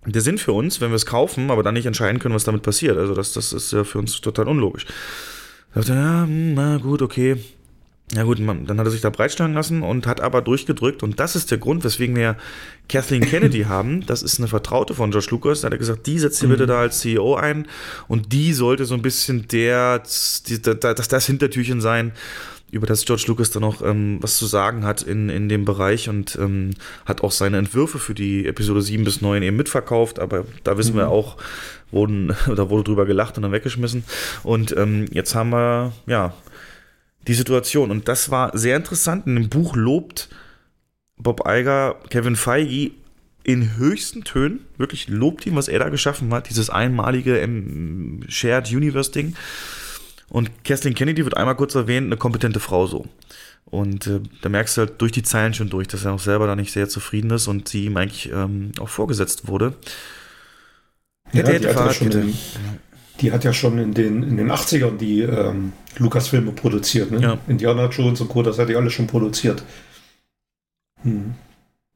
der 0.04 0.22
Sinn 0.22 0.38
für 0.38 0.52
uns, 0.52 0.80
wenn 0.80 0.90
wir 0.90 0.96
es 0.96 1.06
kaufen, 1.06 1.50
aber 1.50 1.62
dann 1.62 1.74
nicht 1.74 1.86
entscheiden 1.86 2.20
können, 2.20 2.34
was 2.34 2.44
damit 2.44 2.62
passiert? 2.62 2.96
Also 2.96 3.14
das, 3.14 3.32
das 3.32 3.52
ist 3.52 3.72
ja 3.72 3.84
für 3.84 3.98
uns 3.98 4.20
total 4.20 4.48
unlogisch. 4.48 4.86
Dachte, 5.76 5.92
ja, 5.92 6.22
hm, 6.22 6.54
na 6.54 6.78
gut, 6.78 7.02
okay. 7.02 7.36
Ja 8.14 8.22
gut, 8.22 8.38
man, 8.38 8.66
dann 8.66 8.78
hat 8.78 8.86
er 8.86 8.90
sich 8.90 9.00
da 9.02 9.10
breitstellen 9.10 9.52
lassen 9.52 9.82
und 9.82 10.06
hat 10.06 10.22
aber 10.22 10.40
durchgedrückt. 10.40 11.02
Und 11.02 11.20
das 11.20 11.36
ist 11.36 11.50
der 11.50 11.58
Grund, 11.58 11.84
weswegen 11.84 12.16
wir 12.16 12.36
Kathleen 12.88 13.22
Kennedy 13.26 13.64
haben. 13.64 14.06
Das 14.06 14.22
ist 14.22 14.38
eine 14.38 14.48
Vertraute 14.48 14.94
von 14.94 15.10
Josh 15.10 15.30
Lucas. 15.30 15.60
Da 15.60 15.66
hat 15.66 15.72
er 15.72 15.78
gesagt, 15.78 16.06
die 16.06 16.18
setzt 16.18 16.38
sie 16.38 16.46
bitte 16.46 16.66
da 16.66 16.78
als 16.78 17.00
CEO 17.00 17.34
ein. 17.34 17.66
Und 18.08 18.32
die 18.32 18.54
sollte 18.54 18.86
so 18.86 18.94
ein 18.94 19.02
bisschen 19.02 19.48
der, 19.48 20.02
die, 20.48 20.62
das, 20.62 21.08
das 21.08 21.26
Hintertürchen 21.26 21.82
sein, 21.82 22.12
über 22.70 22.86
das 22.86 23.04
George 23.04 23.24
Lucas 23.26 23.50
dann 23.50 23.62
noch 23.62 23.82
ähm, 23.82 24.18
was 24.20 24.36
zu 24.38 24.46
sagen 24.46 24.84
hat 24.84 25.02
in, 25.02 25.28
in 25.28 25.48
dem 25.48 25.64
Bereich 25.64 26.08
und 26.08 26.36
ähm, 26.40 26.70
hat 27.04 27.22
auch 27.22 27.30
seine 27.30 27.58
Entwürfe 27.58 27.98
für 27.98 28.14
die 28.14 28.46
Episode 28.46 28.82
7 28.82 29.04
bis 29.04 29.20
9 29.20 29.42
eben 29.42 29.56
mitverkauft, 29.56 30.18
aber 30.18 30.44
da 30.64 30.76
wissen 30.76 30.94
mhm. 30.94 30.98
wir 30.98 31.08
auch, 31.08 31.36
wurden, 31.90 32.28
da 32.46 32.70
wurde 32.70 32.84
drüber 32.84 33.06
gelacht 33.06 33.36
und 33.36 33.42
dann 33.42 33.52
weggeschmissen. 33.52 34.04
Und 34.42 34.76
ähm, 34.76 35.06
jetzt 35.12 35.34
haben 35.34 35.50
wir, 35.50 35.92
ja, 36.06 36.34
die 37.26 37.34
Situation. 37.34 37.90
Und 37.90 38.08
das 38.08 38.30
war 38.30 38.56
sehr 38.56 38.76
interessant. 38.76 39.26
In 39.26 39.36
dem 39.36 39.48
Buch 39.48 39.74
lobt 39.76 40.28
Bob 41.16 41.42
Iger 41.46 41.96
Kevin 42.10 42.36
Feige 42.36 42.92
in 43.42 43.76
höchsten 43.76 44.24
Tönen, 44.24 44.66
wirklich 44.76 45.08
lobt 45.08 45.46
ihn, 45.46 45.54
was 45.54 45.68
er 45.68 45.78
da 45.78 45.88
geschaffen 45.88 46.34
hat, 46.34 46.50
dieses 46.50 46.68
einmalige 46.68 47.38
ähm, 47.38 48.20
Shared 48.28 48.72
Universe 48.72 49.12
Ding. 49.12 49.36
Und 50.28 50.64
Kathleen 50.64 50.94
Kennedy 50.94 51.24
wird 51.24 51.36
einmal 51.36 51.54
kurz 51.54 51.76
erwähnt, 51.76 52.06
eine 52.06 52.16
kompetente 52.16 52.58
Frau 52.58 52.88
so. 52.88 53.06
Und 53.64 54.08
äh, 54.08 54.20
da 54.42 54.48
merkst 54.48 54.76
du 54.76 54.80
halt 54.82 55.00
durch 55.00 55.12
die 55.12 55.22
Zeilen 55.22 55.54
schon 55.54 55.70
durch, 55.70 55.86
dass 55.86 56.04
er 56.04 56.12
auch 56.12 56.18
selber 56.20 56.48
da 56.48 56.56
nicht 56.56 56.72
sehr 56.72 56.88
zufrieden 56.88 57.30
ist 57.30 57.46
und 57.46 57.68
sie 57.68 57.84
ihm 57.84 57.96
eigentlich 57.96 58.30
ähm, 58.32 58.72
auch 58.80 58.88
vorgesetzt 58.88 59.46
wurde. 59.46 59.74
Ja, 61.32 61.40
hätte, 61.40 61.52
hätte, 61.52 61.68
Fahrradkette. 61.70 62.20
In, 62.20 62.34
die 63.20 63.32
hat 63.32 63.44
ja 63.44 63.52
schon 63.52 63.78
in 63.78 63.94
den, 63.94 64.22
in 64.22 64.36
den 64.36 64.50
80ern 64.50 64.96
die 64.96 65.22
ähm, 65.22 65.72
Lukas-Filme 65.96 66.52
produziert. 66.52 67.10
Ne? 67.10 67.20
Ja. 67.20 67.38
Indiana 67.48 67.88
Jones 67.88 68.20
und 68.20 68.28
Co., 68.28 68.42
das 68.42 68.58
hat 68.58 68.68
die 68.68 68.76
alle 68.76 68.90
schon 68.90 69.06
produziert. 69.06 69.62
Hm. 71.02 71.34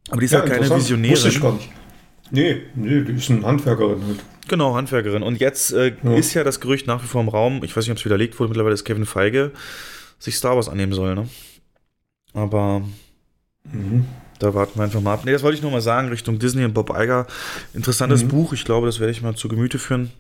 Aber 0.09 0.21
die 0.21 0.25
ist 0.25 0.33
ja, 0.33 0.41
halt 0.41 0.51
keine 0.51 0.71
Visionärin. 0.71 1.13
Wusste 1.13 1.29
ich 1.29 1.41
gar 1.41 1.53
nicht. 1.53 1.69
Nee, 2.31 2.63
nee, 2.75 3.03
die 3.03 3.13
ist 3.13 3.31
eine 3.31 3.45
Handwerkerin 3.45 4.03
halt. 4.07 4.21
Genau, 4.49 4.75
Handwerkerin. 4.75 5.23
Und 5.23 5.41
jetzt 5.41 5.73
äh, 5.73 5.93
ja. 6.03 6.15
ist 6.15 6.35
ja 6.35 6.45
das 6.45 6.61
Gerücht 6.61 6.87
nach 6.87 7.03
wie 7.03 7.07
vor 7.07 7.21
im 7.21 7.29
Raum, 7.29 7.63
ich 7.65 7.77
weiß 7.77 7.85
nicht, 7.85 7.93
ob 7.93 7.99
es 7.99 8.05
widerlegt 8.05 8.39
wurde, 8.39 8.49
mittlerweile 8.51 8.75
ist 8.75 8.85
Kevin 8.85 9.07
Feige 9.07 9.53
sich 10.21 10.37
Star 10.37 10.55
Wars 10.55 10.69
annehmen 10.69 10.93
soll, 10.93 11.15
ne? 11.15 11.29
Aber 12.35 12.83
mhm. 13.65 14.05
Da 14.41 14.55
warten 14.55 14.79
wir 14.79 14.85
einfach 14.85 15.01
mal 15.01 15.15
ab. 15.15 15.25
Ne, 15.25 15.33
das 15.33 15.43
wollte 15.43 15.57
ich 15.57 15.63
nur 15.63 15.71
mal 15.71 15.81
sagen, 15.81 16.09
Richtung 16.09 16.39
Disney 16.39 16.65
und 16.65 16.75
Bob 16.75 16.91
Iger. 16.91 17.27
Interessantes 17.75 18.25
mhm. 18.25 18.29
Buch, 18.29 18.53
ich 18.53 18.65
glaube, 18.65 18.87
das 18.87 18.99
werde 18.99 19.13
ich 19.13 19.23
mal 19.23 19.37
zu 19.37 19.49
Gemüte 19.49 19.79
führen. 19.79 20.11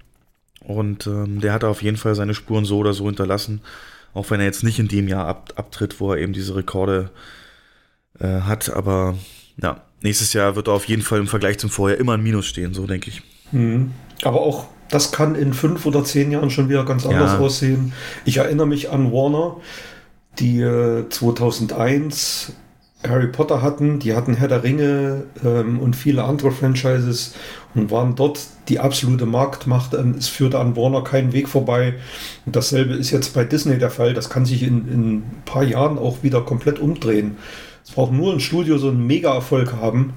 Und 0.60 1.06
ähm, 1.06 1.40
der 1.40 1.52
hat 1.52 1.64
auf 1.64 1.82
jeden 1.82 1.96
Fall 1.96 2.14
seine 2.14 2.34
Spuren 2.34 2.64
so 2.64 2.78
oder 2.78 2.92
so 2.92 3.06
hinterlassen. 3.06 3.62
Auch 4.12 4.30
wenn 4.30 4.40
er 4.40 4.46
jetzt 4.46 4.62
nicht 4.62 4.78
in 4.78 4.88
dem 4.88 5.08
Jahr 5.08 5.26
ab, 5.26 5.52
abtritt, 5.56 6.00
wo 6.00 6.12
er 6.12 6.18
eben 6.18 6.32
diese 6.32 6.54
Rekorde 6.54 7.10
äh, 8.18 8.42
hat. 8.42 8.70
Aber 8.70 9.16
ja, 9.60 9.80
nächstes 10.02 10.32
Jahr 10.32 10.56
wird 10.56 10.68
er 10.68 10.74
auf 10.74 10.84
jeden 10.86 11.02
Fall 11.02 11.18
im 11.18 11.26
Vergleich 11.26 11.58
zum 11.58 11.70
Vorjahr 11.70 11.98
immer 11.98 12.14
ein 12.14 12.22
Minus 12.22 12.46
stehen, 12.46 12.74
so 12.74 12.86
denke 12.86 13.10
ich. 13.10 13.22
Mhm. 13.52 13.92
Aber 14.22 14.40
auch 14.42 14.66
das 14.90 15.12
kann 15.12 15.34
in 15.34 15.54
fünf 15.54 15.86
oder 15.86 16.04
zehn 16.04 16.30
Jahren 16.30 16.50
schon 16.50 16.68
wieder 16.68 16.84
ganz 16.84 17.06
anders 17.06 17.32
ja. 17.32 17.38
aussehen. 17.38 17.92
Ich 18.24 18.38
erinnere 18.38 18.66
mich 18.66 18.90
an 18.90 19.12
Warner, 19.12 19.56
die 20.38 20.60
äh, 20.60 21.08
2001 21.08 22.52
Harry 23.06 23.28
Potter 23.28 23.62
hatten, 23.62 23.98
die 23.98 24.14
hatten 24.14 24.34
Herr 24.34 24.48
der 24.48 24.62
Ringe 24.62 25.24
ähm, 25.42 25.78
und 25.80 25.96
viele 25.96 26.24
andere 26.24 26.52
Franchises 26.52 27.34
und 27.74 27.90
waren 27.90 28.14
dort 28.14 28.40
die 28.68 28.78
absolute 28.78 29.24
Marktmacht. 29.24 29.94
Ähm, 29.94 30.16
es 30.18 30.28
führte 30.28 30.58
an 30.58 30.76
Warner 30.76 31.02
keinen 31.02 31.32
Weg 31.32 31.48
vorbei. 31.48 31.94
Und 32.44 32.56
dasselbe 32.56 32.94
ist 32.94 33.10
jetzt 33.10 33.32
bei 33.32 33.44
Disney 33.44 33.78
der 33.78 33.90
Fall. 33.90 34.12
Das 34.12 34.28
kann 34.28 34.44
sich 34.44 34.62
in, 34.62 34.86
in 34.88 35.14
ein 35.14 35.42
paar 35.46 35.62
Jahren 35.62 35.98
auch 35.98 36.22
wieder 36.22 36.42
komplett 36.42 36.78
umdrehen. 36.78 37.38
Es 37.84 37.92
braucht 37.92 38.12
nur 38.12 38.32
ein 38.32 38.40
Studio 38.40 38.76
so 38.76 38.88
einen 38.88 39.06
Mega-Erfolg 39.06 39.72
haben 39.72 40.14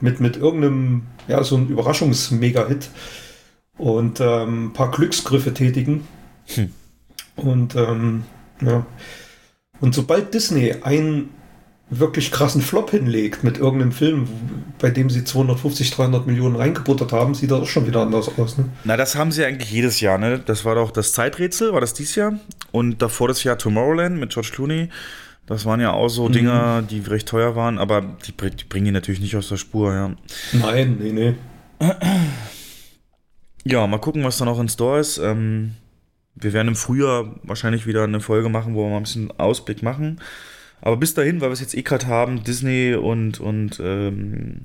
mit, 0.00 0.20
mit 0.20 0.36
irgendeinem, 0.36 1.02
ja, 1.28 1.42
so 1.44 1.56
einem 1.56 1.68
Überraschungs-Mega-Hit 1.68 2.90
und 3.78 4.20
ähm, 4.20 4.66
ein 4.66 4.72
paar 4.72 4.90
Glücksgriffe 4.90 5.54
tätigen. 5.54 6.06
Hm. 6.46 6.72
Und 7.36 7.76
ähm, 7.76 8.24
ja. 8.60 8.84
Und 9.80 9.94
sobald 9.94 10.34
Disney 10.34 10.74
einen 10.82 11.30
wirklich 11.88 12.32
krassen 12.32 12.62
Flop 12.62 12.90
hinlegt 12.90 13.44
mit 13.44 13.58
irgendeinem 13.58 13.92
Film, 13.92 14.26
bei 14.78 14.90
dem 14.90 15.08
sie 15.08 15.22
250, 15.22 15.92
300 15.92 16.26
Millionen 16.26 16.56
reingebuttert 16.56 17.12
haben, 17.12 17.34
sieht 17.34 17.50
das 17.50 17.60
auch 17.60 17.68
schon 17.68 17.86
wieder 17.86 18.02
anders 18.02 18.30
aus. 18.38 18.58
Ne? 18.58 18.64
Na, 18.84 18.96
das 18.96 19.14
haben 19.14 19.30
sie 19.30 19.44
eigentlich 19.44 19.70
jedes 19.70 20.00
Jahr. 20.00 20.18
Ne? 20.18 20.40
Das 20.44 20.64
war 20.64 20.74
doch 20.74 20.90
das 20.90 21.12
Zeiträtsel, 21.12 21.72
war 21.72 21.80
das 21.80 21.94
dieses 21.94 22.16
Jahr? 22.16 22.38
Und 22.72 23.02
davor 23.02 23.28
das 23.28 23.44
Jahr 23.44 23.56
Tomorrowland 23.56 24.18
mit 24.18 24.32
George 24.32 24.50
Clooney. 24.52 24.88
Das 25.46 25.64
waren 25.64 25.80
ja 25.80 25.92
auch 25.92 26.08
so 26.08 26.28
mhm. 26.28 26.32
Dinger, 26.32 26.82
die 26.82 26.98
recht 27.00 27.28
teuer 27.28 27.54
waren, 27.54 27.78
aber 27.78 28.16
die, 28.26 28.32
die 28.32 28.64
bringen 28.64 28.86
ihn 28.86 28.92
natürlich 28.92 29.20
nicht 29.20 29.36
aus 29.36 29.48
der 29.48 29.56
Spur, 29.56 29.92
ja. 29.94 30.10
Nein, 30.52 30.96
nee, 31.00 31.12
nee. 31.12 31.34
Ja, 33.64 33.86
mal 33.86 33.98
gucken, 33.98 34.24
was 34.24 34.38
da 34.38 34.44
noch 34.44 34.58
in 34.58 34.68
Store 34.68 34.98
ist. 34.98 35.18
Ähm, 35.18 35.72
wir 36.34 36.52
werden 36.52 36.68
im 36.68 36.76
Frühjahr 36.76 37.34
wahrscheinlich 37.44 37.86
wieder 37.86 38.04
eine 38.04 38.20
Folge 38.20 38.48
machen, 38.48 38.74
wo 38.74 38.84
wir 38.84 38.90
mal 38.90 38.96
ein 38.96 39.02
bisschen 39.04 39.30
Ausblick 39.38 39.82
machen. 39.82 40.20
Aber 40.80 40.96
bis 40.96 41.14
dahin, 41.14 41.40
weil 41.40 41.48
wir 41.48 41.54
es 41.54 41.60
jetzt 41.60 41.74
eh 41.74 41.82
gerade 41.82 42.06
haben, 42.06 42.44
Disney 42.44 42.94
und, 42.94 43.40
und 43.40 43.80
ähm, 43.80 44.62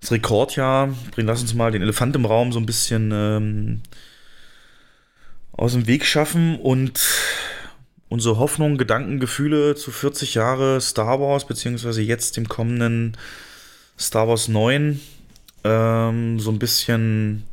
das 0.00 0.12
Rekordjahr, 0.12 0.94
lass 1.16 1.42
uns 1.42 1.54
mal 1.54 1.72
den 1.72 1.82
Elefant 1.82 2.16
im 2.16 2.24
Raum 2.24 2.52
so 2.52 2.58
ein 2.58 2.66
bisschen 2.66 3.10
ähm, 3.12 3.80
aus 5.52 5.72
dem 5.72 5.86
Weg 5.86 6.06
schaffen 6.06 6.58
und 6.58 7.00
unsere 8.08 8.38
Hoffnungen, 8.38 8.78
Gedanken, 8.78 9.20
Gefühle 9.20 9.74
zu 9.76 9.90
40 9.90 10.34
Jahre 10.34 10.80
Star 10.80 11.20
Wars, 11.20 11.46
beziehungsweise 11.46 12.02
jetzt 12.02 12.36
dem 12.36 12.48
kommenden 12.48 13.16
Star 13.98 14.26
Wars 14.28 14.48
9 14.48 15.00
ähm, 15.64 16.40
so 16.40 16.50
ein 16.50 16.58
bisschen 16.58 17.44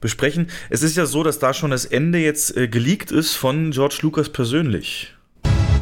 besprechen. 0.00 0.48
Es 0.70 0.82
ist 0.82 0.96
ja 0.96 1.06
so, 1.06 1.22
dass 1.22 1.38
da 1.38 1.52
schon 1.52 1.70
das 1.70 1.84
Ende 1.84 2.18
jetzt 2.18 2.56
äh, 2.56 2.68
geleakt 2.68 3.10
ist 3.10 3.34
von 3.34 3.70
George 3.70 3.98
Lucas 4.02 4.28
persönlich. 4.28 5.14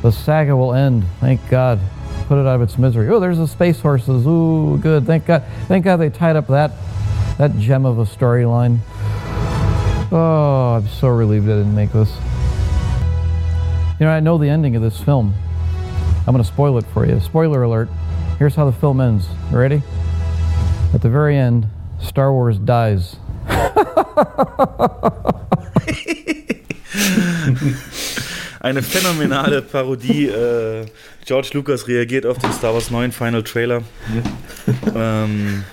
The 0.02 0.10
saga 0.10 0.56
will 0.56 0.74
end. 0.74 1.05
Thank 1.20 1.48
God. 1.48 1.78
Put 2.27 2.39
it 2.39 2.47
out 2.47 2.55
of 2.55 2.62
its 2.62 2.78
misery. 2.78 3.09
Oh, 3.09 3.20
there's 3.20 3.39
the 3.39 3.47
space 3.47 3.81
horses. 3.81 4.27
Ooh, 4.27 4.78
good. 4.78 5.05
Thank 5.05 5.27
God. 5.27 5.44
Thank 5.66 5.85
God 5.85 5.97
they 5.97 6.10
tied 6.10 6.36
up 6.36 6.47
that 6.47 6.72
that 7.39 7.59
gem 7.59 7.86
of 7.86 7.98
a 7.98 8.05
storyline. 8.05 8.78
Oh, 10.12 10.77
I'm 10.77 10.89
so 10.89 11.09
relieved 11.09 11.47
I 11.47 11.56
didn't 11.56 11.74
make 11.74 11.93
this. 11.93 12.10
You 13.98 14.06
know, 14.06 14.12
I 14.12 14.20
know 14.20 14.39
the 14.39 14.48
ending 14.48 14.77
of 14.77 14.82
this 14.82 15.01
film. 15.01 15.35
I'm 16.27 16.35
going 16.35 16.44
to 16.44 16.44
spoil 16.44 16.77
it 16.78 16.85
for 16.93 17.06
you. 17.06 17.18
Spoiler 17.20 17.62
alert. 17.62 17.89
Here's 18.39 18.55
how 18.55 18.64
the 18.64 18.72
film 18.72 19.01
ends. 19.01 19.27
You 19.51 19.59
ready? 19.59 19.82
At 20.93 21.02
the 21.02 21.09
very 21.09 21.36
end, 21.36 21.66
Star 22.01 22.32
Wars 22.32 22.59
dies. 22.59 23.16
Eine 28.61 28.82
phänomenale 28.82 29.62
Parodie. 29.62 30.27
Äh, 30.27 30.85
George 31.24 31.49
Lucas 31.55 31.89
reagiert 31.89 32.27
auf 32.27 32.39
den 32.39 32.53
Star 32.53 32.74
Wars 32.74 32.91
9 32.91 33.11
Final 33.11 33.43
Trailer. 33.43 33.82
Ja. 34.95 35.24
Ähm, 35.24 35.65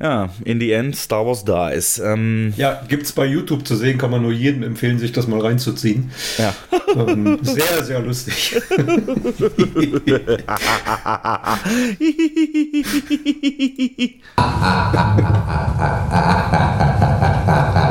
ja, 0.00 0.28
in 0.44 0.60
the 0.60 0.70
end, 0.72 0.94
Star 0.94 1.26
Wars 1.26 1.44
dies. 1.44 1.98
Ähm, 1.98 2.54
ja, 2.56 2.82
gibt's 2.86 3.10
bei 3.12 3.24
YouTube 3.24 3.66
zu 3.66 3.74
sehen, 3.74 3.98
kann 3.98 4.12
man 4.12 4.22
nur 4.22 4.30
jedem 4.30 4.62
empfehlen, 4.62 4.96
sich 4.98 5.10
das 5.10 5.26
mal 5.26 5.40
reinzuziehen. 5.40 6.12
Ja. 6.36 6.54
ähm, 6.94 7.40
sehr, 7.42 7.82
sehr 7.82 7.98
lustig. 8.00 8.60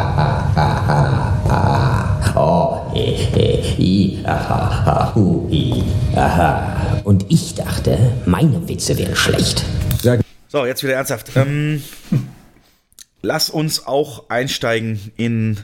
I, 2.97 4.19
aha, 4.23 4.85
ha, 4.85 5.15
hu, 5.15 5.47
i, 5.51 5.83
aha. 6.15 7.01
Und 7.03 7.25
ich 7.29 7.55
dachte, 7.55 7.97
meine 8.25 8.67
Witze 8.67 8.97
wären 8.97 9.15
schlecht. 9.15 9.63
So, 10.49 10.65
jetzt 10.65 10.83
wieder 10.83 10.93
ernsthaft. 10.93 11.31
Ähm, 11.35 11.83
lass 13.21 13.49
uns 13.49 13.85
auch 13.85 14.29
einsteigen 14.29 15.11
in 15.17 15.57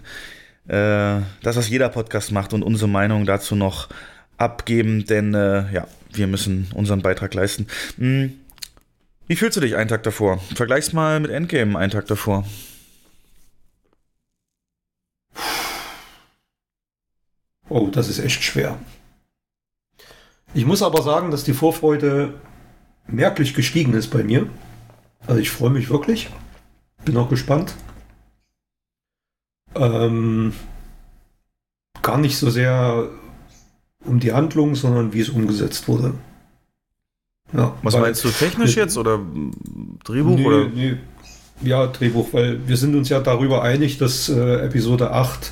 äh, 0.68 1.22
das, 1.42 1.56
was 1.56 1.70
jeder 1.70 1.90
Podcast 1.90 2.32
macht 2.32 2.54
und 2.54 2.64
unsere 2.64 2.90
Meinung 2.90 3.26
dazu 3.26 3.56
noch 3.56 3.90
abgeben, 4.38 5.06
denn 5.06 5.34
äh, 5.34 5.72
ja, 5.72 5.88
wir 6.12 6.28
müssen 6.28 6.68
unseren 6.74 7.02
Beitrag 7.02 7.34
leisten. 7.34 7.68
Hm, 7.98 8.34
wie 9.28 9.36
fühlst 9.36 9.58
du 9.58 9.62
dich 9.62 9.76
einen 9.76 9.88
Tag 9.88 10.04
davor? 10.04 10.40
Vergleich's 10.56 10.94
mal 10.94 11.20
mit 11.20 11.32
Endgame 11.32 11.78
einen 11.80 11.92
Tag 11.92 12.08
davor. 12.08 12.46
Oh, 17.74 17.90
das 17.92 18.08
ist 18.08 18.20
echt 18.20 18.44
schwer. 18.44 18.78
Ich 20.54 20.68
muss 20.68 20.84
aber 20.84 21.02
sagen, 21.02 21.32
dass 21.32 21.44
die 21.44 21.54
Vorfreude 21.54 22.36
merklich 23.08 23.56
gestiegen 23.56 23.96
ist 23.96 24.12
bei 24.12 24.24
mir. 24.24 24.46
Also 25.26 25.40
ich 25.42 25.50
freue 25.50 25.72
mich 25.72 25.90
wirklich. 25.90 26.30
Bin 27.04 27.18
auch 27.18 27.30
gespannt. 27.30 27.74
Ähm, 29.74 30.54
gar 32.04 32.20
nicht 32.20 32.38
so 32.38 32.52
sehr 32.52 33.10
um 34.06 34.20
die 34.20 34.34
Handlung, 34.34 34.76
sondern 34.76 35.14
wie 35.14 35.22
es 35.22 35.30
umgesetzt 35.30 35.88
wurde. 35.88 36.14
Ja, 37.54 37.76
Was 37.82 37.98
meinst 37.98 38.24
du, 38.24 38.30
technisch 38.30 38.76
jetzt 38.76 38.98
oder 38.98 39.20
Drehbuch? 40.04 40.36
Nee, 40.36 40.46
oder? 40.46 40.70
Nee. 40.70 40.98
Ja, 41.64 41.88
Drehbuch, 41.88 42.34
weil 42.34 42.68
wir 42.68 42.78
sind 42.78 42.94
uns 42.94 43.10
ja 43.10 43.20
darüber 43.20 43.64
einig, 43.64 43.98
dass 43.98 44.30
äh, 44.30 44.58
Episode 44.64 45.10
8 45.10 45.52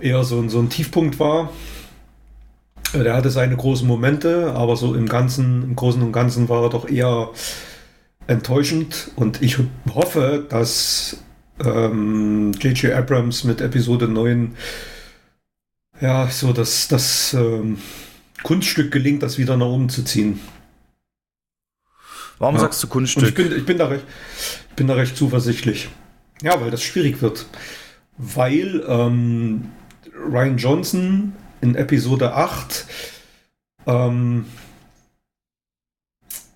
eher 0.00 0.24
so, 0.24 0.38
ein, 0.38 0.48
so 0.48 0.58
ein 0.58 0.70
Tiefpunkt 0.70 1.18
war. 1.18 1.50
Äh, 2.92 3.02
Der 3.02 3.14
hatte 3.14 3.30
seine 3.30 3.56
großen 3.56 3.86
Momente, 3.86 4.52
aber 4.54 4.76
so 4.76 4.94
im 4.94 5.08
Ganzen, 5.08 5.62
im 5.62 5.76
Großen 5.76 6.02
und 6.02 6.12
Ganzen 6.12 6.48
war 6.48 6.64
er 6.64 6.70
doch 6.70 6.88
eher 6.88 7.30
enttäuschend. 8.26 9.10
Und 9.16 9.42
ich 9.42 9.58
hoffe, 9.92 10.44
dass 10.48 11.18
J.J. 11.58 12.84
Ähm, 12.84 12.92
Abrams 12.94 13.44
mit 13.44 13.60
Episode 13.60 14.08
9 14.08 14.54
ja, 16.00 16.28
so 16.28 16.52
das, 16.52 16.88
das 16.88 17.32
ähm, 17.32 17.78
Kunststück 18.42 18.92
gelingt, 18.92 19.22
das 19.22 19.38
wieder 19.38 19.56
nach 19.56 19.66
oben 19.66 19.88
zu 19.88 20.04
ziehen. 20.04 20.40
Warum 22.38 22.56
ja. 22.56 22.60
sagst 22.60 22.82
du 22.82 22.88
Kunststück? 22.88 23.22
Und 23.22 23.28
ich 23.28 23.34
bin, 23.34 23.56
ich, 23.56 23.64
bin 23.64 23.78
da 23.78 23.86
recht, 23.86 24.04
ich 24.70 24.76
bin 24.76 24.86
da 24.86 24.94
recht 24.94 25.16
zuversichtlich. 25.16 25.88
Ja, 26.42 26.60
weil 26.60 26.70
das 26.70 26.82
schwierig 26.82 27.22
wird. 27.22 27.46
Weil 28.18 28.84
ähm, 28.86 29.70
Ryan 30.16 30.56
Johnson 30.56 31.32
in 31.60 31.74
Episode 31.74 32.34
8 32.34 32.86
ähm, 33.86 34.46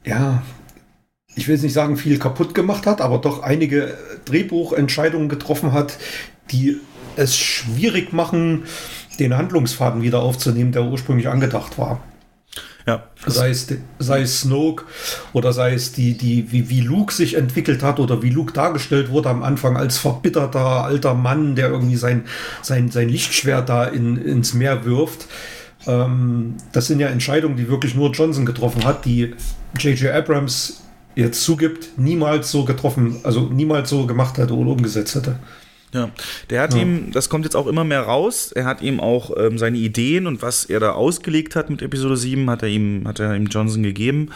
ja, 0.04 0.42
ich 1.34 1.46
will 1.46 1.54
jetzt 1.54 1.62
nicht 1.62 1.72
sagen, 1.72 1.96
viel 1.96 2.18
kaputt 2.18 2.54
gemacht 2.54 2.86
hat, 2.86 3.00
aber 3.00 3.18
doch 3.18 3.42
einige 3.42 3.96
Drehbuchentscheidungen 4.24 5.28
getroffen 5.28 5.72
hat, 5.72 5.98
die 6.50 6.80
es 7.16 7.36
schwierig 7.36 8.12
machen, 8.12 8.64
den 9.18 9.36
Handlungsfaden 9.36 10.02
wieder 10.02 10.20
aufzunehmen, 10.20 10.72
der 10.72 10.84
ursprünglich 10.84 11.28
angedacht 11.28 11.78
war. 11.78 12.00
Ja. 12.90 13.04
Sei 13.24 13.50
es, 13.50 13.68
sei 14.00 14.22
es 14.22 14.40
Snoke 14.40 14.84
oder 15.32 15.52
sei 15.52 15.74
es 15.74 15.92
die, 15.92 16.18
die, 16.18 16.50
wie, 16.50 16.70
wie 16.70 16.80
Luke 16.80 17.12
sich 17.14 17.34
entwickelt 17.34 17.84
hat 17.84 18.00
oder 18.00 18.20
wie 18.22 18.30
Luke 18.30 18.52
dargestellt 18.52 19.10
wurde 19.10 19.28
am 19.28 19.44
Anfang 19.44 19.76
als 19.76 19.98
verbitterter 19.98 20.84
alter 20.84 21.14
Mann, 21.14 21.54
der 21.54 21.70
irgendwie 21.70 21.94
sein, 21.94 22.24
sein, 22.62 22.90
sein 22.90 23.08
Lichtschwert 23.08 23.68
da 23.68 23.84
in, 23.84 24.16
ins 24.16 24.54
Meer 24.54 24.84
wirft. 24.84 25.28
Ähm, 25.86 26.56
das 26.72 26.88
sind 26.88 26.98
ja 26.98 27.06
Entscheidungen, 27.06 27.56
die 27.56 27.68
wirklich 27.68 27.94
nur 27.94 28.10
Johnson 28.10 28.44
getroffen 28.44 28.84
hat, 28.84 29.04
die 29.04 29.34
J.J. 29.78 30.12
Abrams 30.12 30.82
jetzt 31.14 31.44
zugibt, 31.44 31.96
niemals 31.96 32.50
so 32.50 32.64
getroffen, 32.64 33.20
also 33.22 33.42
niemals 33.42 33.88
so 33.90 34.04
gemacht 34.04 34.36
hätte 34.38 34.54
oder 34.54 34.70
umgesetzt 34.70 35.14
hätte. 35.14 35.36
Ja, 35.92 36.10
der 36.50 36.62
hat 36.62 36.74
ja. 36.74 36.82
ihm, 36.82 37.10
das 37.12 37.28
kommt 37.28 37.44
jetzt 37.44 37.56
auch 37.56 37.66
immer 37.66 37.82
mehr 37.82 38.02
raus, 38.02 38.52
er 38.52 38.64
hat 38.64 38.80
ihm 38.80 39.00
auch 39.00 39.32
ähm, 39.36 39.58
seine 39.58 39.76
Ideen 39.76 40.28
und 40.28 40.40
was 40.40 40.64
er 40.64 40.78
da 40.78 40.92
ausgelegt 40.92 41.56
hat 41.56 41.68
mit 41.68 41.82
Episode 41.82 42.16
7, 42.16 42.48
hat 42.48 42.62
er 42.62 42.68
ihm, 42.68 43.08
hat 43.08 43.18
er 43.18 43.34
ihm 43.34 43.46
Johnson 43.46 43.82
gegeben. 43.82 44.30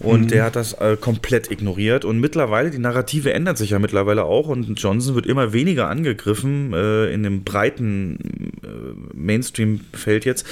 Und 0.00 0.22
mhm. 0.22 0.28
der 0.28 0.44
hat 0.44 0.56
das 0.56 0.72
äh, 0.72 0.96
komplett 0.98 1.50
ignoriert. 1.50 2.06
Und 2.06 2.20
mittlerweile, 2.20 2.70
die 2.70 2.78
Narrative 2.78 3.34
ändert 3.34 3.58
sich 3.58 3.70
ja 3.70 3.78
mittlerweile 3.78 4.24
auch 4.24 4.48
und 4.48 4.80
Johnson 4.80 5.14
wird 5.14 5.26
immer 5.26 5.52
weniger 5.52 5.88
angegriffen 5.88 6.72
äh, 6.72 7.12
in 7.12 7.22
dem 7.22 7.44
breiten 7.44 8.18
äh, 8.64 9.14
Mainstream-Feld 9.14 10.24
jetzt. 10.24 10.46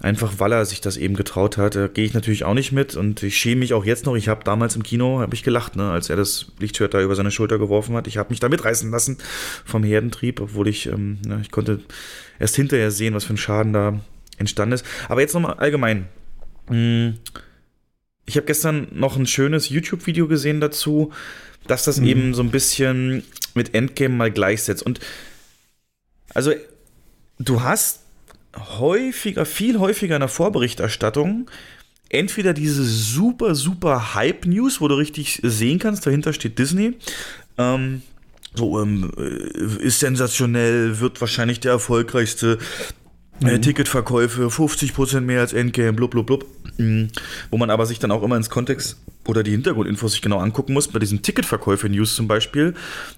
Einfach 0.00 0.34
weil 0.38 0.52
er 0.52 0.64
sich 0.64 0.80
das 0.80 0.96
eben 0.96 1.16
getraut 1.16 1.56
hat. 1.56 1.74
Da 1.74 1.88
gehe 1.88 2.04
ich 2.04 2.14
natürlich 2.14 2.44
auch 2.44 2.54
nicht 2.54 2.70
mit 2.70 2.94
und 2.94 3.22
ich 3.24 3.36
schäme 3.36 3.60
mich 3.60 3.74
auch 3.74 3.84
jetzt 3.84 4.06
noch. 4.06 4.14
Ich 4.14 4.28
habe 4.28 4.44
damals 4.44 4.76
im 4.76 4.84
Kino, 4.84 5.18
habe 5.18 5.34
ich 5.34 5.42
gelacht, 5.42 5.74
ne, 5.74 5.90
als 5.90 6.08
er 6.08 6.14
das 6.14 6.52
Lichtschwert 6.60 6.94
da 6.94 7.02
über 7.02 7.16
seine 7.16 7.32
Schulter 7.32 7.58
geworfen 7.58 7.96
hat. 7.96 8.06
Ich 8.06 8.16
habe 8.16 8.30
mich 8.30 8.38
da 8.38 8.48
mitreißen 8.48 8.92
lassen 8.92 9.18
vom 9.64 9.82
Herdentrieb, 9.82 10.40
obwohl 10.40 10.68
ich, 10.68 10.86
ähm, 10.86 11.18
ne, 11.26 11.40
ich 11.42 11.50
konnte 11.50 11.80
erst 12.38 12.54
hinterher 12.54 12.92
sehen, 12.92 13.14
was 13.14 13.24
für 13.24 13.34
ein 13.34 13.38
Schaden 13.38 13.72
da 13.72 13.98
entstanden 14.38 14.74
ist. 14.74 14.86
Aber 15.08 15.20
jetzt 15.20 15.34
nochmal 15.34 15.54
allgemein. 15.54 16.06
Hm, 16.68 17.18
ich 18.24 18.36
habe 18.36 18.46
gestern 18.46 18.86
noch 18.92 19.16
ein 19.16 19.26
schönes 19.26 19.68
YouTube-Video 19.68 20.28
gesehen 20.28 20.60
dazu, 20.60 21.12
dass 21.66 21.84
das 21.84 21.98
mhm. 21.98 22.06
eben 22.06 22.34
so 22.34 22.42
ein 22.42 22.50
bisschen 22.50 23.24
mit 23.54 23.74
Endgame 23.74 24.14
mal 24.14 24.30
gleichsetzt. 24.30 24.84
Und 24.84 25.00
also, 26.34 26.52
du 27.40 27.62
hast 27.62 28.02
häufiger, 28.56 29.44
viel 29.44 29.78
häufiger 29.78 30.16
in 30.16 30.20
der 30.20 30.28
Vorberichterstattung 30.28 31.48
entweder 32.08 32.54
diese 32.54 32.84
super, 32.84 33.54
super 33.54 34.14
Hype-News, 34.14 34.80
wo 34.80 34.88
du 34.88 34.94
richtig 34.94 35.40
sehen 35.42 35.78
kannst, 35.78 36.06
dahinter 36.06 36.32
steht 36.32 36.58
Disney. 36.58 36.94
Ähm, 37.58 38.02
so, 38.54 38.80
ähm, 38.80 39.10
äh, 39.16 39.84
ist 39.84 40.00
sensationell, 40.00 41.00
wird 41.00 41.20
wahrscheinlich 41.20 41.60
der 41.60 41.72
erfolgreichste 41.72 42.58
mhm. 43.40 43.62
Ticketverkäufe, 43.62 44.46
50% 44.46 45.20
mehr 45.20 45.40
als 45.40 45.52
Endgame, 45.52 45.92
blub, 45.92 46.10
blub, 46.10 46.26
blub. 46.26 46.46
Mhm. 46.78 47.08
Wo 47.50 47.58
man 47.58 47.70
aber 47.70 47.86
sich 47.86 47.98
dann 47.98 48.10
auch 48.10 48.22
immer 48.22 48.36
ins 48.36 48.50
Kontext 48.50 48.96
oder 49.26 49.42
die 49.42 49.50
Hintergrundinfos 49.50 50.12
sich 50.12 50.22
genau 50.22 50.38
angucken 50.38 50.72
muss. 50.72 50.88
Bei 50.88 50.98
diesen 50.98 51.22
Ticketverkäufe-News 51.22 52.14
zum 52.14 52.28
Beispiel 52.28 52.74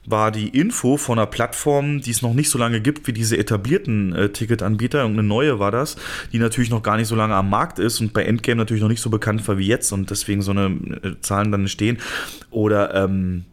war 0.07 0.33
die 0.33 0.49
Info 0.49 0.97
von 0.97 1.19
einer 1.19 1.27
Plattform, 1.27 2.01
die 2.01 2.11
es 2.11 2.21
noch 2.21 2.35
nicht 2.35 2.51
so 2.51 2.59
lange 2.59 2.81
gibt 2.81 3.07
wie 3.07 3.13
diese 3.13 3.39
etablierten 3.39 4.13
äh, 4.15 4.29
Ticketanbieter. 4.31 5.05
Und 5.05 5.13
eine 5.13 5.23
neue 5.23 5.61
war 5.61 5.71
das, 5.71 5.97
die 6.33 6.39
natürlich 6.39 6.71
noch 6.71 6.83
gar 6.83 6.97
nicht 6.97 7.07
so 7.07 7.15
lange 7.15 7.35
am 7.35 7.49
Markt 7.49 7.79
ist 7.79 8.01
und 8.01 8.13
bei 8.13 8.25
Endgame 8.25 8.57
natürlich 8.57 8.83
noch 8.83 8.89
nicht 8.89 9.03
so 9.03 9.11
bekannt 9.11 9.47
war 9.47 9.57
wie 9.59 9.67
jetzt 9.67 9.93
und 9.93 10.11
deswegen 10.11 10.43
so 10.43 10.51
eine 10.51 10.67
äh, 11.03 11.21
Zahlen 11.21 11.53
dann 11.53 11.69
stehen. 11.69 11.99
Oder 12.51 12.95
ähm, 12.95 13.45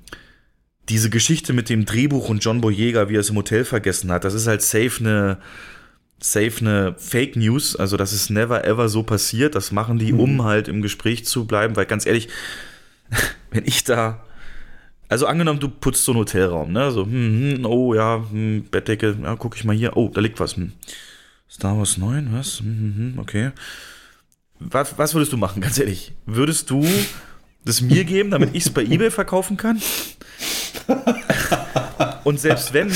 diese 0.89 1.09
Geschichte 1.09 1.53
mit 1.53 1.69
dem 1.69 1.85
Drehbuch 1.85 2.29
und 2.29 2.43
John 2.43 2.61
Boyega, 2.61 3.09
wie 3.09 3.17
er 3.17 3.21
es 3.21 3.29
im 3.29 3.35
Hotel 3.35 3.65
vergessen 3.65 4.11
hat, 4.11 4.23
das 4.23 4.33
ist 4.33 4.47
halt 4.47 4.61
safe 4.61 4.99
eine 4.99 5.37
safe 6.19 6.59
eine 6.61 6.95
Fake 6.97 7.35
News, 7.35 7.75
also 7.75 7.97
das 7.97 8.13
ist 8.13 8.29
never 8.29 8.65
ever 8.65 8.89
so 8.89 9.03
passiert. 9.03 9.55
Das 9.55 9.71
machen 9.71 9.99
die, 9.99 10.13
um 10.13 10.35
mhm. 10.35 10.43
halt 10.43 10.67
im 10.67 10.81
Gespräch 10.81 11.25
zu 11.25 11.45
bleiben, 11.45 11.75
weil 11.75 11.85
ganz 11.85 12.05
ehrlich, 12.05 12.29
wenn 13.51 13.65
ich 13.65 13.83
da, 13.83 14.23
also 15.09 15.27
angenommen, 15.27 15.59
du 15.59 15.69
putzt 15.69 16.03
so 16.03 16.11
einen 16.11 16.19
Hotelraum, 16.19 16.71
ne, 16.71 16.91
so, 16.91 17.05
hm, 17.05 17.57
hm, 17.57 17.65
oh 17.65 17.93
ja, 17.93 18.23
hm, 18.29 18.65
Bettdecke, 18.69 19.17
ja, 19.21 19.35
guck 19.35 19.55
ich 19.55 19.63
mal 19.63 19.75
hier, 19.75 19.95
oh, 19.95 20.09
da 20.13 20.21
liegt 20.21 20.39
was. 20.39 20.55
Hm. 20.55 20.73
Star 21.49 21.77
Wars 21.77 21.97
9, 21.97 22.29
was? 22.33 22.59
Hm, 22.59 22.65
hm, 22.65 22.95
hm, 22.95 23.19
okay. 23.19 23.51
Was, 24.59 24.97
was 24.97 25.13
würdest 25.13 25.31
du 25.31 25.37
machen, 25.37 25.61
ganz 25.61 25.77
ehrlich? 25.77 26.13
Würdest 26.25 26.69
du 26.69 26.85
das 27.63 27.81
mir 27.81 28.03
geben, 28.05 28.31
damit 28.31 28.49
ich 28.53 28.65
es 28.65 28.69
bei 28.69 28.83
eBay 28.83 29.11
verkaufen 29.11 29.55
kann? 29.55 29.81
Und 32.23 32.39
selbst 32.39 32.73
wenn, 32.73 32.91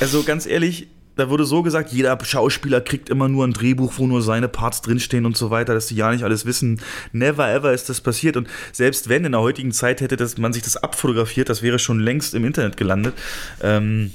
also 0.00 0.24
ganz 0.24 0.46
ehrlich, 0.46 0.88
da 1.18 1.30
wurde 1.30 1.44
so 1.44 1.62
gesagt, 1.62 1.92
jeder 1.92 2.16
Schauspieler 2.22 2.80
kriegt 2.80 3.10
immer 3.10 3.28
nur 3.28 3.44
ein 3.44 3.52
Drehbuch, 3.52 3.94
wo 3.96 4.06
nur 4.06 4.22
seine 4.22 4.48
Parts 4.48 4.82
drinstehen 4.82 5.26
und 5.26 5.36
so 5.36 5.50
weiter, 5.50 5.74
dass 5.74 5.86
die 5.86 5.96
ja 5.96 6.12
nicht 6.12 6.22
alles 6.22 6.46
wissen. 6.46 6.80
Never 7.12 7.48
ever 7.50 7.72
ist 7.72 7.88
das 7.88 8.00
passiert. 8.00 8.36
Und 8.36 8.48
selbst 8.72 9.08
wenn 9.08 9.24
in 9.24 9.32
der 9.32 9.40
heutigen 9.40 9.72
Zeit 9.72 10.00
hätte 10.00 10.16
das, 10.16 10.38
man 10.38 10.52
sich 10.52 10.62
das 10.62 10.76
abfotografiert, 10.76 11.48
das 11.48 11.60
wäre 11.60 11.80
schon 11.80 11.98
längst 11.98 12.34
im 12.34 12.44
Internet 12.44 12.76
gelandet. 12.76 13.14
Ähm, 13.60 14.12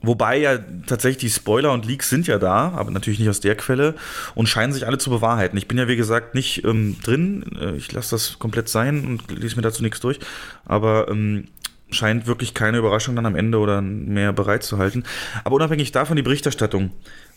Wobei 0.00 0.38
ja 0.38 0.58
tatsächlich 0.86 1.18
die 1.18 1.30
Spoiler 1.30 1.72
und 1.72 1.84
Leaks 1.84 2.08
sind 2.08 2.28
ja 2.28 2.38
da, 2.38 2.68
aber 2.70 2.92
natürlich 2.92 3.18
nicht 3.18 3.28
aus 3.28 3.40
der 3.40 3.56
Quelle 3.56 3.96
und 4.36 4.48
scheinen 4.48 4.72
sich 4.72 4.86
alle 4.86 4.98
zu 4.98 5.10
bewahrheiten. 5.10 5.58
Ich 5.58 5.66
bin 5.66 5.76
ja 5.76 5.88
wie 5.88 5.96
gesagt 5.96 6.36
nicht 6.36 6.64
ähm, 6.64 6.96
drin, 7.02 7.44
äh, 7.60 7.74
ich 7.74 7.90
lasse 7.90 8.10
das 8.12 8.38
komplett 8.38 8.68
sein 8.68 9.04
und 9.04 9.28
lese 9.36 9.56
mir 9.56 9.62
dazu 9.62 9.82
nichts 9.82 9.98
durch. 9.98 10.20
Aber 10.64 11.08
ähm, 11.10 11.48
scheint 11.90 12.26
wirklich 12.26 12.54
keine 12.54 12.78
Überraschung 12.78 13.16
dann 13.16 13.26
am 13.26 13.36
Ende 13.36 13.58
oder 13.58 13.80
mehr 13.80 14.32
bereit 14.32 14.62
zu 14.62 14.78
halten. 14.78 15.04
Aber 15.44 15.56
unabhängig 15.56 15.92
davon 15.92 16.16
die 16.16 16.22
Berichterstattung. 16.22 16.90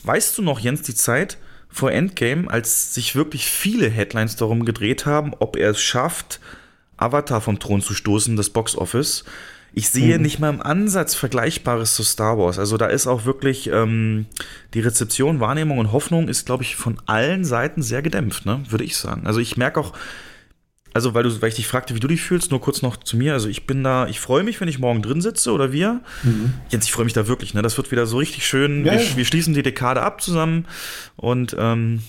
Weißt 0.04 0.38
du 0.38 0.42
noch, 0.42 0.60
Jens, 0.60 0.82
die 0.82 0.96
Zeit 0.96 1.38
vor 1.70 1.92
Endgame, 1.92 2.50
als 2.52 2.94
sich 2.94 3.16
wirklich 3.16 3.46
viele 3.46 3.90
Headlines 3.90 4.36
darum 4.36 4.66
gedreht 4.66 5.06
haben, 5.06 5.34
ob 5.40 5.56
er 5.56 5.72
es 5.72 5.82
schafft, 5.82 6.40
Avatar 6.98 7.42
vom 7.42 7.60
Thron 7.60 7.82
zu 7.82 7.94
stoßen, 7.94 8.36
das 8.36 8.50
Box 8.50 8.76
Office? 8.76 9.24
Ich 9.74 9.90
sehe 9.90 10.18
Mhm. 10.18 10.22
nicht 10.22 10.40
mal 10.40 10.50
im 10.50 10.62
Ansatz 10.62 11.16
Vergleichbares 11.16 11.96
zu 11.96 12.04
Star 12.04 12.38
Wars. 12.38 12.60
Also 12.60 12.76
da 12.76 12.88
ist 12.88 13.08
auch 13.08 13.24
wirklich 13.24 13.70
ähm, 13.72 14.26
die 14.74 14.82
Rezeption, 14.82 15.40
Wahrnehmung 15.40 15.78
und 15.78 15.94
Hoffnung 15.94 16.28
ist, 16.28 16.46
glaube 16.46 16.64
ich, 16.64 16.76
von 16.76 16.98
allen 17.06 17.46
Seiten 17.46 17.82
sehr 17.82 18.02
gedämpft, 18.02 18.46
ne? 18.46 18.62
würde 18.68 18.84
ich 18.84 18.98
sagen. 18.98 19.26
Also 19.26 19.40
ich 19.40 19.56
merke 19.56 19.80
auch, 19.80 19.94
also 20.94 21.14
weil, 21.14 21.24
du, 21.24 21.42
weil 21.42 21.50
ich 21.50 21.56
dich 21.56 21.68
fragte, 21.68 21.96
wie 21.96 22.00
du 22.00 22.08
dich 22.08 22.22
fühlst, 22.22 22.52
nur 22.52 22.62
kurz 22.62 22.82
noch 22.82 22.98
zu 22.98 23.18
mir. 23.18 23.34
Also 23.34 23.48
ich 23.48 23.66
bin 23.66 23.84
da, 23.84 24.08
ich 24.08 24.20
freue 24.20 24.44
mich, 24.44 24.60
wenn 24.60 24.68
ich 24.68 24.80
morgen 24.80 25.02
drin 25.02 25.22
sitze 25.22 25.52
oder 25.52 25.72
wir. 25.72 26.02
Jens, 26.70 26.86
ich 26.86 26.92
freue 26.92 27.06
mich 27.06 27.14
da 27.14 27.28
wirklich. 27.28 27.54
Ne? 27.54 27.62
Das 27.62 27.78
wird 27.78 27.92
wieder 27.92 28.06
so 28.06 28.18
richtig 28.18 28.46
schön. 28.46 28.86
Ja, 28.86 28.94
wir, 28.94 29.02
ja. 29.02 29.18
wir 29.18 29.26
schließen 29.26 29.54
die 29.54 29.64
Dekade 29.64 30.02
ab 30.02 30.22
zusammen 30.22 30.66
und 31.16 31.56
ähm, 31.58 32.02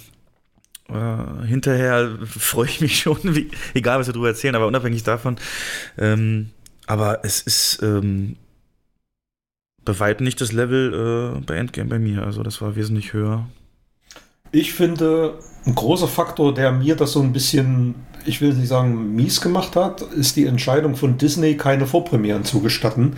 äh, 0.88 1.46
hinterher 1.46 2.18
freue 2.26 2.66
ich 2.66 2.80
mich 2.80 2.98
schon, 3.02 3.18
wie, 3.22 3.50
egal 3.74 3.98
was 3.98 4.08
wir 4.08 4.12
darüber 4.12 4.28
erzählen, 4.28 4.54
aber 4.54 4.66
unabhängig 4.66 5.02
davon. 5.02 5.36
Ähm, 5.96 6.50
aber 6.86 7.24
es 7.24 7.40
ist 7.40 7.82
ähm, 7.82 8.36
bei 9.84 9.98
weitem 9.98 10.24
nicht 10.24 10.40
das 10.40 10.52
Level 10.52 11.36
äh, 11.38 11.40
bei 11.44 11.56
Endgame 11.56 11.88
bei 11.88 11.98
mir. 11.98 12.24
Also 12.24 12.42
das 12.42 12.60
war 12.60 12.76
wesentlich 12.76 13.12
höher. 13.12 13.48
Ich 14.50 14.74
finde, 14.74 15.38
ein 15.64 15.74
großer 15.74 16.08
Faktor, 16.08 16.52
der 16.52 16.72
mir 16.72 16.94
das 16.94 17.12
so 17.12 17.22
ein 17.22 17.32
bisschen, 17.32 17.94
ich 18.26 18.40
will 18.40 18.52
nicht 18.54 18.68
sagen, 18.68 19.14
mies 19.14 19.40
gemacht 19.40 19.76
hat, 19.76 20.02
ist 20.02 20.36
die 20.36 20.46
Entscheidung 20.46 20.96
von 20.96 21.18
Disney, 21.18 21.56
keine 21.56 21.86
Vorpremieren 21.86 22.44
zu 22.44 22.60
gestatten. 22.60 23.16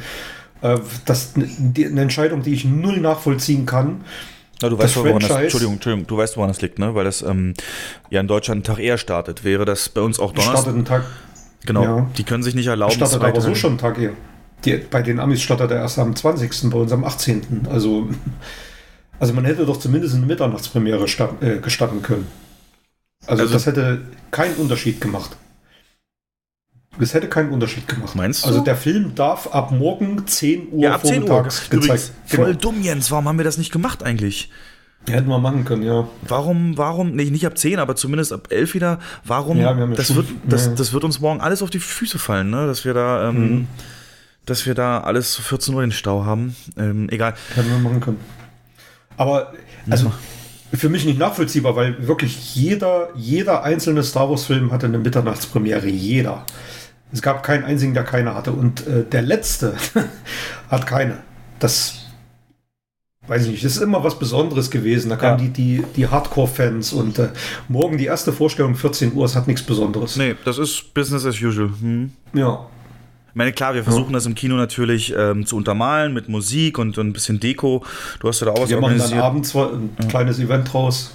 Äh, 0.62 0.78
Das 1.04 1.32
die- 1.34 1.86
eine 1.86 2.00
Entscheidung, 2.02 2.42
die 2.42 2.52
ich 2.54 2.64
null 2.64 2.98
nachvollziehen 3.00 3.66
kann. 3.66 4.02
Na, 4.62 4.68
du 4.68 4.76
Das 4.76 4.94
weißt, 4.96 5.04
woran 5.04 5.20
das, 5.20 5.30
Entschuldigung, 5.30 5.74
Entschuldigung, 5.74 6.06
du 6.06 6.16
weißt, 6.16 6.36
woran 6.36 6.48
das 6.48 6.60
liegt, 6.62 6.78
ne? 6.78 6.94
Weil 6.94 7.04
das 7.04 7.22
ähm, 7.22 7.54
ja 8.10 8.20
in 8.20 8.28
Deutschland 8.28 8.58
einen 8.68 8.76
Tag 8.76 8.82
eher 8.82 8.98
startet. 8.98 9.44
Wäre 9.44 9.64
das 9.64 9.88
bei 9.88 10.00
uns 10.00 10.18
auch 10.20 10.32
Donnerstag? 10.32 10.54
Startet 10.62 10.74
einen 10.74 10.84
Tag, 10.84 11.04
Genau. 11.66 11.82
Ja. 11.82 12.06
Die 12.18 12.24
können 12.24 12.42
sich 12.42 12.54
nicht 12.54 12.66
erlauben, 12.66 12.92
startet 12.94 13.22
aber 13.22 13.40
so 13.40 13.54
schon 13.54 13.70
einen 13.70 13.78
Tag 13.78 13.98
eher. 13.98 14.12
Die, 14.64 14.76
bei 14.76 15.02
den 15.02 15.18
Amis 15.18 15.42
startet 15.42 15.70
er 15.70 15.78
erst 15.78 15.98
am 15.98 16.14
20., 16.14 16.70
bei 16.70 16.78
uns 16.78 16.92
am 16.92 17.04
18. 17.04 17.66
Also, 17.70 18.08
also 19.18 19.32
man 19.34 19.44
hätte 19.44 19.66
doch 19.66 19.78
zumindest 19.78 20.14
eine 20.14 20.26
Mitternachtspremiere 20.26 21.08
statt, 21.08 21.42
äh, 21.42 21.58
gestatten 21.58 22.02
können. 22.02 22.26
Also, 23.26 23.42
Also- 23.42 23.54
das 23.54 23.66
hätte 23.66 24.02
keinen 24.30 24.54
Unterschied 24.56 25.00
gemacht. 25.00 25.36
Das 26.98 27.12
hätte 27.12 27.28
keinen 27.28 27.50
Unterschied 27.50 27.88
gemacht. 27.88 28.14
Meinst 28.14 28.44
du? 28.44 28.48
Also 28.48 28.60
der 28.60 28.76
Film 28.76 29.14
darf 29.16 29.48
ab 29.52 29.72
morgen 29.72 30.26
10 30.28 30.68
Uhr 30.70 30.84
Ja, 30.84 30.94
ab 30.94 31.04
10 31.04 31.22
Uhr. 31.22 31.28
vormittags 31.28 31.66
Übrigens, 31.66 31.86
gezeigt. 32.06 32.12
Genau. 32.30 32.42
voll 32.44 32.56
dumm, 32.56 32.82
Jens. 32.82 33.10
Warum 33.10 33.26
haben 33.28 33.38
wir 33.38 33.44
das 33.44 33.58
nicht 33.58 33.72
gemacht 33.72 34.02
eigentlich? 34.04 34.50
Hätten 35.08 35.28
wir 35.28 35.38
machen 35.38 35.64
können, 35.64 35.82
ja. 35.82 36.06
Warum, 36.22 36.78
warum, 36.78 37.10
nee, 37.16 37.24
nicht 37.30 37.44
ab 37.46 37.58
10, 37.58 37.78
aber 37.78 37.94
zumindest 37.96 38.32
ab 38.32 38.46
11 38.50 38.74
wieder, 38.74 39.00
warum, 39.24 39.58
Ja, 39.58 39.76
wir 39.76 39.82
haben 39.82 39.90
ja 39.90 39.96
das, 39.96 40.06
schon- 40.06 40.16
wird, 40.16 40.28
das, 40.48 40.66
ja. 40.66 40.72
das 40.74 40.92
wird 40.94 41.04
uns 41.04 41.20
morgen 41.20 41.40
alles 41.42 41.62
auf 41.62 41.68
die 41.68 41.80
Füße 41.80 42.18
fallen, 42.18 42.48
ne? 42.48 42.66
dass 42.66 42.84
wir 42.86 42.94
da, 42.94 43.28
ähm, 43.28 43.50
Mhm. 43.50 43.66
dass 44.46 44.64
wir 44.64 44.74
da 44.74 45.00
alles 45.00 45.32
zu 45.32 45.42
14 45.42 45.74
Uhr 45.74 45.82
den 45.82 45.90
Stau 45.92 46.24
haben. 46.24 46.54
Ähm, 46.78 47.08
egal. 47.10 47.34
Hätten 47.54 47.68
wir 47.70 47.78
machen 47.78 48.00
können. 48.00 48.18
Aber, 49.18 49.52
also, 49.90 50.10
für 50.76 50.88
mich 50.88 51.04
nicht 51.04 51.18
nachvollziehbar, 51.18 51.76
weil 51.76 52.06
wirklich 52.06 52.54
jeder, 52.54 53.08
jeder 53.14 53.62
einzelne 53.64 54.02
Star 54.02 54.28
Wars-Film 54.30 54.72
hatte 54.72 54.86
eine 54.86 54.98
Mitternachtspremiere. 54.98 55.88
Jeder. 55.88 56.44
Es 57.12 57.22
gab 57.22 57.42
keinen 57.42 57.64
einzigen, 57.64 57.94
der 57.94 58.04
keine 58.04 58.34
hatte. 58.34 58.52
Und 58.52 58.86
äh, 58.86 59.04
der 59.04 59.22
letzte 59.22 59.74
hat 60.70 60.86
keine. 60.86 61.18
Das 61.58 62.00
weiß 63.26 63.44
ich 63.44 63.50
nicht. 63.52 63.64
Das 63.64 63.76
ist 63.76 63.82
immer 63.82 64.02
was 64.04 64.18
Besonderes 64.18 64.70
gewesen. 64.70 65.08
Da 65.10 65.16
kamen 65.16 65.38
Ja. 65.38 65.44
die, 65.48 65.50
die, 65.50 65.84
die 65.96 66.06
Hardcore-Fans 66.08 66.92
und 66.92 67.18
äh, 67.18 67.28
morgen 67.68 67.96
die 67.98 68.06
erste 68.06 68.32
Vorstellung 68.32 68.74
14 68.74 69.14
Uhr. 69.14 69.24
Es 69.24 69.36
hat 69.36 69.46
nichts 69.46 69.62
Besonderes. 69.62 70.16
Nee, 70.16 70.34
das 70.44 70.58
ist 70.58 70.92
Business 70.94 71.24
as 71.24 71.40
usual. 71.40 71.70
Hm. 71.80 72.12
Ja. 72.34 72.66
Ich 73.34 73.36
meine, 73.36 73.52
klar, 73.52 73.74
wir 73.74 73.82
versuchen 73.82 74.12
das 74.12 74.26
im 74.26 74.36
Kino 74.36 74.54
natürlich 74.54 75.12
ähm, 75.12 75.44
zu 75.44 75.56
untermalen 75.56 76.14
mit 76.14 76.28
Musik 76.28 76.78
und, 76.78 76.96
und 76.98 77.08
ein 77.08 77.12
bisschen 77.12 77.40
Deko. 77.40 77.84
Du 78.20 78.28
hast 78.28 78.38
ja 78.38 78.44
da 78.44 78.52
auch 78.52 78.60
was 78.60 78.70
Wir 78.70 78.80
machen 78.80 78.96
dann 78.96 79.12
abends 79.14 79.56
ein 79.56 79.90
kleines 80.08 80.38
Event 80.38 80.72
draus, 80.72 81.12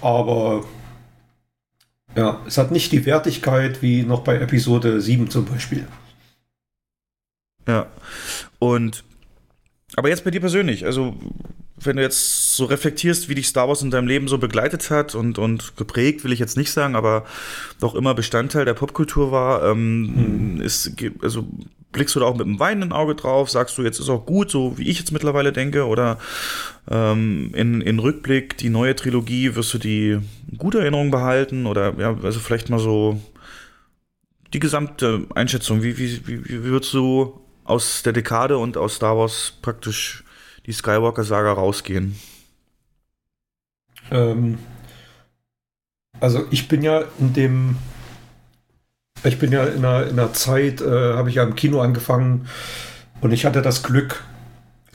aber 0.00 0.62
ja, 2.14 2.38
es 2.46 2.58
hat 2.58 2.70
nicht 2.70 2.92
die 2.92 3.04
Wertigkeit 3.04 3.82
wie 3.82 4.04
noch 4.04 4.20
bei 4.20 4.36
Episode 4.36 5.00
7 5.00 5.28
zum 5.28 5.46
Beispiel. 5.46 5.88
Ja. 7.66 7.86
Und 8.60 9.02
aber 9.96 10.08
jetzt 10.08 10.22
bei 10.22 10.30
dir 10.30 10.40
persönlich, 10.40 10.86
also 10.86 11.16
wenn 11.78 11.96
du 11.96 12.02
jetzt 12.02 12.56
so 12.56 12.64
reflektierst, 12.64 13.28
wie 13.28 13.34
dich 13.34 13.48
Star 13.48 13.68
Wars 13.68 13.82
in 13.82 13.90
deinem 13.90 14.08
Leben 14.08 14.28
so 14.28 14.38
begleitet 14.38 14.90
hat 14.90 15.14
und, 15.14 15.38
und 15.38 15.76
geprägt, 15.76 16.24
will 16.24 16.32
ich 16.32 16.38
jetzt 16.38 16.56
nicht 16.56 16.70
sagen, 16.70 16.96
aber 16.96 17.26
doch 17.80 17.94
immer 17.94 18.14
Bestandteil 18.14 18.64
der 18.64 18.74
Popkultur 18.74 19.30
war, 19.30 19.62
ähm, 19.70 20.60
ist, 20.62 20.92
also 21.22 21.46
blickst 21.92 22.14
du 22.14 22.20
da 22.20 22.26
auch 22.26 22.36
mit 22.36 22.46
einem 22.46 22.58
weinenden 22.58 22.92
Auge 22.92 23.14
drauf, 23.14 23.50
sagst 23.50 23.76
du, 23.78 23.82
jetzt 23.82 24.00
ist 24.00 24.08
auch 24.08 24.26
gut, 24.26 24.50
so 24.50 24.78
wie 24.78 24.88
ich 24.88 24.98
jetzt 24.98 25.12
mittlerweile 25.12 25.52
denke, 25.52 25.86
oder 25.86 26.18
ähm, 26.90 27.50
in, 27.54 27.80
in 27.80 27.98
Rückblick, 27.98 28.58
die 28.58 28.68
neue 28.68 28.94
Trilogie, 28.94 29.54
wirst 29.54 29.74
du 29.74 29.78
die 29.78 30.18
gute 30.58 30.80
Erinnerung 30.80 31.10
behalten? 31.10 31.66
Oder 31.66 31.94
ja, 31.98 32.16
also 32.22 32.38
vielleicht 32.38 32.68
mal 32.68 32.78
so 32.78 33.20
die 34.52 34.58
gesamte 34.58 35.26
Einschätzung, 35.34 35.82
wie, 35.82 35.98
wie, 35.98 36.26
wie, 36.26 36.44
wie 36.44 36.64
würdest 36.64 36.92
du 36.92 37.40
aus 37.64 38.02
der 38.02 38.12
Dekade 38.12 38.58
und 38.58 38.76
aus 38.76 38.96
Star 38.96 39.16
Wars 39.16 39.54
praktisch 39.62 40.22
die 40.66 40.72
Skywalker-Saga 40.72 41.52
rausgehen? 41.52 42.16
Ähm, 44.10 44.58
also 46.20 46.44
ich 46.50 46.68
bin 46.68 46.82
ja 46.82 47.04
in 47.18 47.32
dem, 47.32 47.76
ich 49.24 49.38
bin 49.38 49.52
ja 49.52 49.64
in 49.64 49.84
einer, 49.84 50.06
in 50.06 50.18
einer 50.18 50.32
Zeit, 50.32 50.80
äh, 50.80 51.14
habe 51.14 51.28
ich 51.28 51.36
ja 51.36 51.44
im 51.44 51.54
Kino 51.54 51.80
angefangen 51.80 52.46
und 53.20 53.32
ich 53.32 53.44
hatte 53.44 53.62
das 53.62 53.82
Glück, 53.82 54.24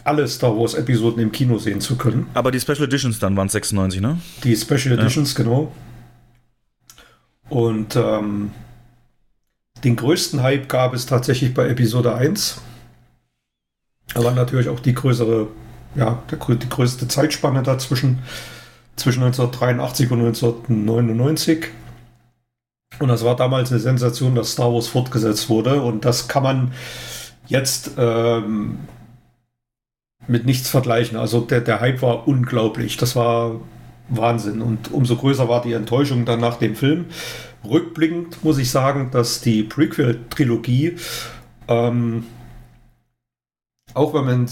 alle 0.03 0.27
Star 0.27 0.57
Wars 0.57 0.73
Episoden 0.73 1.21
im 1.21 1.31
Kino 1.31 1.57
sehen 1.57 1.79
zu 1.79 1.95
können. 1.95 2.27
Aber 2.33 2.51
die 2.51 2.59
Special 2.59 2.83
Editions 2.83 3.19
dann 3.19 3.35
waren 3.37 3.49
96, 3.49 4.01
ne? 4.01 4.19
Die 4.43 4.55
Special 4.55 4.95
Ja. 4.95 5.01
Editions, 5.01 5.35
genau. 5.35 5.71
Und 7.49 7.95
ähm, 7.95 8.51
den 9.83 9.95
größten 9.95 10.41
Hype 10.41 10.69
gab 10.69 10.93
es 10.93 11.05
tatsächlich 11.05 11.53
bei 11.53 11.67
Episode 11.67 12.15
1. 12.15 12.61
Aber 14.15 14.31
natürlich 14.31 14.69
auch 14.69 14.79
die 14.79 14.93
größere, 14.93 15.47
ja, 15.95 16.21
die 16.29 16.69
größte 16.69 17.07
Zeitspanne 17.07 17.63
dazwischen, 17.63 18.19
zwischen 18.95 19.23
1983 19.23 20.11
und 20.11 20.19
1999. 20.19 21.67
Und 22.99 23.07
das 23.07 23.23
war 23.23 23.35
damals 23.35 23.71
eine 23.71 23.79
Sensation, 23.79 24.35
dass 24.35 24.51
Star 24.51 24.73
Wars 24.73 24.87
fortgesetzt 24.87 25.49
wurde. 25.49 25.81
Und 25.81 26.05
das 26.05 26.27
kann 26.27 26.43
man 26.43 26.71
jetzt 27.47 27.91
ähm, 27.97 28.79
mit 30.27 30.45
nichts 30.45 30.69
vergleichen. 30.69 31.17
Also 31.17 31.41
der, 31.41 31.61
der 31.61 31.79
Hype 31.79 32.01
war 32.01 32.27
unglaublich. 32.27 32.97
Das 32.97 33.15
war 33.15 33.59
Wahnsinn. 34.09 34.61
Und 34.61 34.91
umso 34.91 35.15
größer 35.15 35.47
war 35.47 35.61
die 35.61 35.73
Enttäuschung 35.73 36.25
dann 36.25 36.39
nach 36.39 36.57
dem 36.57 36.75
Film. 36.75 37.05
Rückblickend 37.67 38.43
muss 38.43 38.57
ich 38.57 38.69
sagen, 38.69 39.09
dass 39.11 39.41
die 39.41 39.63
Prequel-Trilogie, 39.63 40.97
ähm, 41.67 42.25
auch 43.93 44.13
wenn, 44.13 44.25
man, 44.25 44.49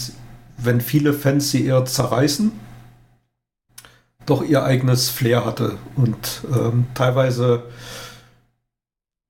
wenn 0.58 0.80
viele 0.80 1.12
Fans 1.12 1.50
sie 1.50 1.64
eher 1.66 1.84
zerreißen, 1.84 2.52
doch 4.26 4.42
ihr 4.42 4.62
eigenes 4.64 5.08
Flair 5.10 5.44
hatte. 5.44 5.78
Und 5.96 6.42
ähm, 6.54 6.86
teilweise 6.94 7.64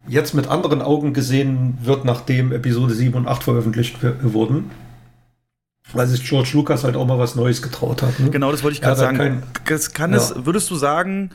jetzt 0.09 0.35
mit 0.35 0.47
anderen 0.49 0.83
Augen 0.83 1.13
gesehen 1.13 1.79
wird, 1.83 2.05
nachdem 2.05 2.53
Episode 2.53 2.95
7 2.95 3.15
und 3.15 3.29
8 3.29 3.43
veröffentlicht 3.43 3.99
wurden. 4.23 4.71
Weil 5.93 6.07
sich 6.07 6.25
George 6.29 6.51
Lucas 6.55 6.85
halt 6.85 6.97
auch 6.97 7.07
mal 7.07 7.19
was 7.19 7.35
Neues 7.35 7.63
getraut 7.63 8.03
hat. 8.03 8.19
Ne? 8.21 8.31
Genau, 8.31 8.53
das 8.53 8.63
wollte 8.63 8.77
ich 8.77 8.83
Er 8.83 8.89
gerade 8.89 9.01
sagen. 9.01 9.19
halt 9.19 9.43
Das 9.67 9.93
kann 9.93 10.13
Ja. 10.13 10.19
es, 10.19 10.35
würdest 10.45 10.71
du 10.71 10.77
sagen, 10.77 11.31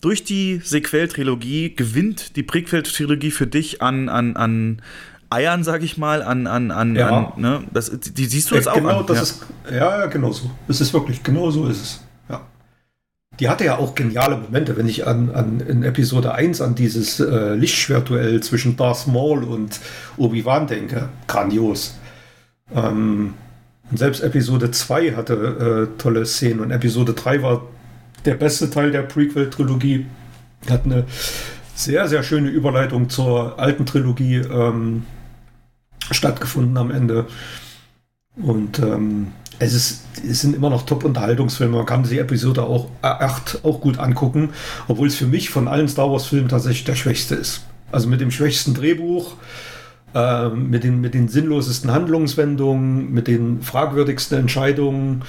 durch 0.00 0.22
die 0.24 0.60
Sequel-Trilogie 0.62 1.74
gewinnt 1.74 2.36
die 2.36 2.42
Prequel-Trilogie 2.42 3.30
für 3.30 3.46
dich 3.46 3.82
an, 3.82 4.08
an, 4.08 4.36
an 4.36 4.82
Eiern, 5.30 5.64
sag 5.64 5.82
ich 5.82 5.98
mal, 5.98 6.22
an, 6.22 6.46
an, 6.46 6.70
an, 6.70 6.94
Ja. 6.96 7.08
an 7.08 7.40
ne? 7.40 7.62
das, 7.72 7.90
die 7.98 8.24
siehst 8.26 8.50
du 8.50 8.54
jetzt 8.54 8.66
Äh, 8.66 8.70
auch 8.70 8.74
genau, 8.74 9.00
an. 9.00 9.06
das 9.06 9.16
ja. 9.16 9.22
ist 9.22 9.46
ja, 9.70 10.00
ja, 10.00 10.06
genau 10.06 10.32
so. 10.32 10.50
Es 10.68 10.80
ist 10.80 10.92
wirklich 10.92 11.22
genau 11.22 11.50
so 11.50 11.66
ist 11.66 11.82
es. 11.82 12.00
Ja. 12.28 12.40
Die 13.40 13.48
hatte 13.48 13.64
ja 13.64 13.76
auch 13.78 13.94
geniale 13.94 14.36
Momente, 14.36 14.76
wenn 14.76 14.88
ich 14.88 15.06
an, 15.06 15.30
an 15.34 15.60
in 15.60 15.82
Episode 15.82 16.34
1 16.34 16.60
an 16.60 16.74
dieses 16.74 17.20
äh, 17.20 17.54
Lichtschwertduell 17.54 18.40
zwischen 18.42 18.76
Darth 18.76 19.06
Maul 19.06 19.44
und 19.44 19.80
Obi-Wan 20.16 20.66
denke. 20.66 21.08
Grandios. 21.26 21.98
Ähm, 22.74 23.34
und 23.90 23.98
selbst 23.98 24.22
Episode 24.22 24.70
2 24.70 25.12
hatte 25.12 25.88
äh, 25.94 25.98
tolle 26.00 26.24
Szenen 26.26 26.60
und 26.60 26.70
Episode 26.70 27.12
3 27.12 27.42
war 27.42 27.62
der 28.24 28.34
beste 28.34 28.70
Teil 28.70 28.90
der 28.90 29.02
Prequel-Trilogie. 29.02 30.06
Hat 30.70 30.86
eine 30.86 31.04
sehr, 31.74 32.08
sehr 32.08 32.22
schöne 32.22 32.48
Überleitung 32.48 33.10
zur 33.10 33.58
alten 33.58 33.84
Trilogie. 33.84 34.36
Ähm, 34.36 35.04
stattgefunden 36.10 36.76
am 36.76 36.90
Ende. 36.90 37.26
Und 38.36 38.78
ähm, 38.80 39.28
es, 39.58 39.74
ist, 39.74 40.04
es 40.28 40.40
sind 40.40 40.56
immer 40.56 40.70
noch 40.70 40.86
Top-Unterhaltungsfilme. 40.86 41.76
Man 41.76 41.86
kann 41.86 42.02
die 42.02 42.18
Episode 42.18 42.64
auch 42.64 42.88
8 43.02 43.60
auch 43.64 43.80
gut 43.80 43.98
angucken, 43.98 44.50
obwohl 44.88 45.08
es 45.08 45.16
für 45.16 45.26
mich 45.26 45.50
von 45.50 45.68
allen 45.68 45.88
Star 45.88 46.10
Wars-Filmen 46.10 46.48
tatsächlich 46.48 46.84
der 46.84 46.96
schwächste 46.96 47.34
ist. 47.34 47.64
Also 47.92 48.08
mit 48.08 48.20
dem 48.20 48.30
schwächsten 48.30 48.74
Drehbuch, 48.74 49.36
äh, 50.14 50.48
mit, 50.48 50.82
den, 50.84 51.00
mit 51.00 51.14
den 51.14 51.28
sinnlosesten 51.28 51.92
Handlungswendungen, 51.92 53.12
mit 53.12 53.28
den 53.28 53.62
fragwürdigsten 53.62 54.38
Entscheidungen. 54.38 55.22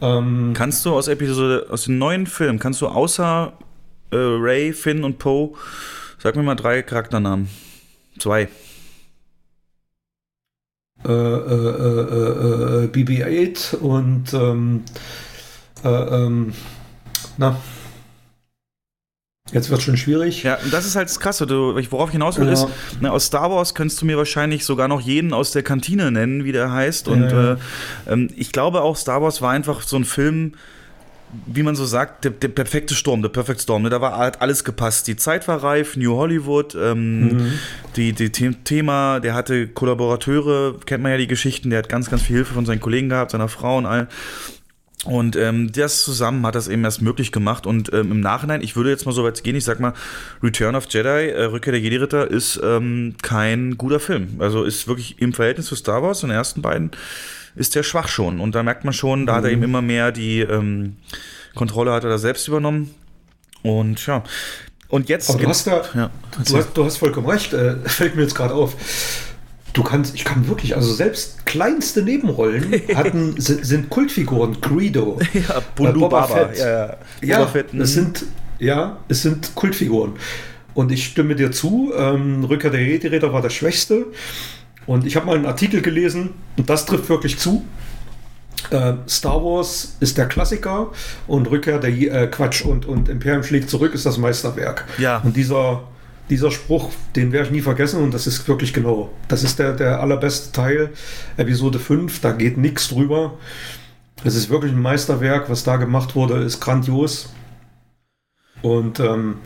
Ähm, 0.00 0.52
kannst 0.54 0.86
du 0.86 0.94
aus 0.94 1.08
Episode, 1.08 1.66
aus 1.70 1.84
den 1.84 1.98
neuen 1.98 2.26
Filmen, 2.26 2.60
kannst 2.60 2.80
du 2.80 2.86
außer 2.86 3.52
äh, 4.12 4.16
Ray, 4.16 4.72
Finn 4.72 5.02
und 5.02 5.18
Poe, 5.18 5.54
sag 6.18 6.36
mir 6.36 6.44
mal 6.44 6.54
drei 6.54 6.82
Charakternamen. 6.82 7.48
Zwei. 8.18 8.48
Äh, 11.06 11.12
äh, 11.12 12.84
äh, 12.84 12.88
BB-8 12.88 13.76
und 13.76 14.34
ähm, 14.34 14.82
ähm, 15.84 16.52
na, 17.36 17.56
Jetzt 19.52 19.70
wird 19.70 19.82
schon 19.82 19.96
schwierig. 19.96 20.42
Ja, 20.42 20.58
das 20.70 20.84
ist 20.84 20.96
halt 20.96 21.08
das 21.08 21.20
Krasse. 21.20 21.46
Du, 21.46 21.74
worauf 21.90 22.10
ich 22.10 22.12
hinaus 22.12 22.38
will, 22.38 22.46
ja. 22.46 22.52
ist, 22.52 22.66
ne, 23.00 23.10
aus 23.10 23.26
Star 23.26 23.50
Wars 23.50 23.74
könntest 23.74 24.02
du 24.02 24.06
mir 24.06 24.18
wahrscheinlich 24.18 24.64
sogar 24.64 24.88
noch 24.88 25.00
jeden 25.00 25.32
aus 25.32 25.52
der 25.52 25.62
Kantine 25.62 26.10
nennen, 26.10 26.44
wie 26.44 26.52
der 26.52 26.72
heißt. 26.72 27.08
Und 27.08 27.30
ja. 27.30 27.52
äh, 27.52 27.56
ähm, 28.06 28.28
ich 28.36 28.52
glaube 28.52 28.82
auch, 28.82 28.96
Star 28.96 29.22
Wars 29.22 29.40
war 29.40 29.52
einfach 29.52 29.82
so 29.82 29.96
ein 29.96 30.04
Film, 30.04 30.52
wie 31.46 31.62
man 31.62 31.76
so 31.76 31.84
sagt, 31.84 32.24
der, 32.24 32.30
der 32.32 32.48
perfekte 32.48 32.94
Sturm, 32.94 33.22
der 33.22 33.28
Perfect 33.28 33.60
Storm. 33.60 33.82
Ne? 33.82 33.90
Da 33.90 34.00
war 34.00 34.18
hat 34.18 34.40
alles 34.40 34.64
gepasst. 34.64 35.06
Die 35.06 35.16
Zeit 35.16 35.46
war 35.48 35.62
reif, 35.62 35.96
New 35.96 36.16
Hollywood, 36.16 36.74
ähm, 36.74 37.20
mhm. 37.20 37.52
die, 37.96 38.12
die 38.12 38.30
The 38.32 38.54
Thema, 38.64 39.20
der 39.20 39.34
hatte 39.34 39.68
Kollaborateure, 39.68 40.80
kennt 40.86 41.02
man 41.02 41.12
ja 41.12 41.18
die 41.18 41.26
Geschichten, 41.26 41.70
der 41.70 41.80
hat 41.80 41.88
ganz, 41.88 42.10
ganz 42.10 42.22
viel 42.22 42.36
Hilfe 42.36 42.54
von 42.54 42.66
seinen 42.66 42.80
Kollegen 42.80 43.08
gehabt, 43.08 43.32
seiner 43.32 43.48
Frau 43.48 43.78
und 43.78 43.86
all. 43.86 44.08
Und 45.04 45.36
ähm, 45.36 45.70
das 45.72 46.02
zusammen 46.02 46.44
hat 46.44 46.56
das 46.56 46.66
eben 46.66 46.84
erst 46.84 47.02
möglich 47.02 47.30
gemacht. 47.30 47.66
Und 47.66 47.92
ähm, 47.92 48.10
im 48.10 48.20
Nachhinein, 48.20 48.62
ich 48.62 48.74
würde 48.74 48.90
jetzt 48.90 49.06
mal 49.06 49.12
so 49.12 49.22
weit 49.22 49.42
gehen, 49.44 49.54
ich 49.54 49.64
sag 49.64 49.78
mal, 49.78 49.94
Return 50.42 50.74
of 50.74 50.86
Jedi, 50.90 51.28
äh, 51.30 51.44
Rückkehr 51.44 51.72
der 51.72 51.80
Jedi-Ritter, 51.80 52.28
ist 52.28 52.60
ähm, 52.62 53.14
kein 53.22 53.78
guter 53.78 54.00
Film. 54.00 54.36
Also 54.40 54.64
ist 54.64 54.88
wirklich 54.88 55.20
im 55.20 55.32
Verhältnis 55.32 55.66
zu 55.66 55.76
Star 55.76 56.02
Wars, 56.02 56.20
den 56.20 56.30
ersten 56.30 56.62
beiden, 56.62 56.90
ist 57.58 57.74
der 57.74 57.82
schwach 57.82 58.08
schon. 58.08 58.40
Und 58.40 58.54
da 58.54 58.62
merkt 58.62 58.84
man 58.84 58.94
schon, 58.94 59.26
da 59.26 59.32
mhm. 59.32 59.36
hat 59.36 59.44
er 59.44 59.50
eben 59.50 59.62
immer 59.62 59.82
mehr 59.82 60.12
die 60.12 60.40
ähm, 60.40 60.96
Kontrolle 61.54 61.92
hat 61.92 62.04
er 62.04 62.10
da 62.10 62.18
selbst 62.18 62.48
übernommen. 62.48 62.94
Und 63.62 64.06
ja. 64.06 64.22
Und 64.88 65.08
jetzt. 65.08 65.28
Aber 65.30 65.38
du 65.38 65.48
hast 65.48 65.66
da, 65.66 65.82
ja, 65.94 66.10
du, 66.46 66.56
hast, 66.56 66.72
du 66.74 66.84
hast 66.84 66.96
vollkommen 66.96 67.28
recht, 67.28 67.52
äh, 67.52 67.76
fällt 67.84 68.16
mir 68.16 68.22
jetzt 68.22 68.34
gerade 68.34 68.54
auf. 68.54 68.74
Du 69.74 69.82
kannst, 69.82 70.14
ich 70.14 70.24
kann 70.24 70.48
wirklich, 70.48 70.74
also 70.74 70.92
selbst 70.92 71.44
kleinste 71.44 72.02
Nebenrollen 72.02 72.72
hatten, 72.94 73.38
sind, 73.38 73.66
sind 73.66 73.90
Kultfiguren. 73.90 74.60
Greedo, 74.60 75.18
ja, 75.34 75.60
Bundu 75.74 76.00
Boba 76.00 76.22
Baba, 76.22 76.46
Fett. 76.46 76.58
Ja, 76.58 76.66
ja. 76.66 76.96
ja 77.20 77.46
Fett, 77.46 77.66
es 77.66 77.74
mhm. 77.74 77.84
sind, 77.84 78.24
ja, 78.58 78.98
es 79.08 79.22
sind 79.22 79.54
Kultfiguren. 79.54 80.14
Und 80.74 80.92
ich 80.92 81.06
stimme 81.06 81.34
dir 81.34 81.50
zu, 81.50 81.92
ähm, 81.96 82.44
Rückkehr 82.44 82.70
der 82.70 82.82
Jedi-Räder 82.82 83.32
war 83.32 83.42
der 83.42 83.50
schwächste. 83.50 84.06
Und 84.88 85.04
ich 85.04 85.16
habe 85.16 85.26
mal 85.26 85.36
einen 85.36 85.44
Artikel 85.44 85.82
gelesen, 85.82 86.30
und 86.56 86.70
das 86.70 86.86
trifft 86.86 87.10
wirklich 87.10 87.38
zu. 87.38 87.62
Äh, 88.70 88.94
Star 89.06 89.44
Wars 89.44 89.96
ist 90.00 90.16
der 90.16 90.26
Klassiker 90.26 90.90
und 91.26 91.50
Rückkehr 91.50 91.78
der 91.78 91.90
äh, 91.90 92.26
Quatsch 92.26 92.64
und, 92.64 92.86
und 92.86 93.10
Imperium 93.10 93.42
schlägt 93.42 93.68
zurück 93.68 93.92
ist 93.92 94.06
das 94.06 94.16
Meisterwerk. 94.16 94.86
Ja. 94.96 95.18
Und 95.18 95.36
dieser, 95.36 95.82
dieser 96.30 96.50
Spruch, 96.50 96.90
den 97.16 97.32
werde 97.32 97.48
ich 97.48 97.52
nie 97.52 97.60
vergessen 97.60 98.02
und 98.02 98.14
das 98.14 98.26
ist 98.26 98.48
wirklich 98.48 98.72
genau. 98.72 99.10
Das 99.28 99.44
ist 99.44 99.58
der, 99.58 99.74
der 99.74 100.00
allerbeste 100.00 100.52
Teil, 100.52 100.90
Episode 101.36 101.78
5, 101.78 102.20
da 102.22 102.32
geht 102.32 102.56
nichts 102.56 102.88
drüber. 102.88 103.34
Es 104.24 104.34
ist 104.36 104.48
wirklich 104.48 104.72
ein 104.72 104.80
Meisterwerk, 104.80 105.50
was 105.50 105.64
da 105.64 105.76
gemacht 105.76 106.14
wurde, 106.14 106.42
ist 106.42 106.60
grandios. 106.60 107.28
Und 108.62 109.00
ähm, 109.00 109.36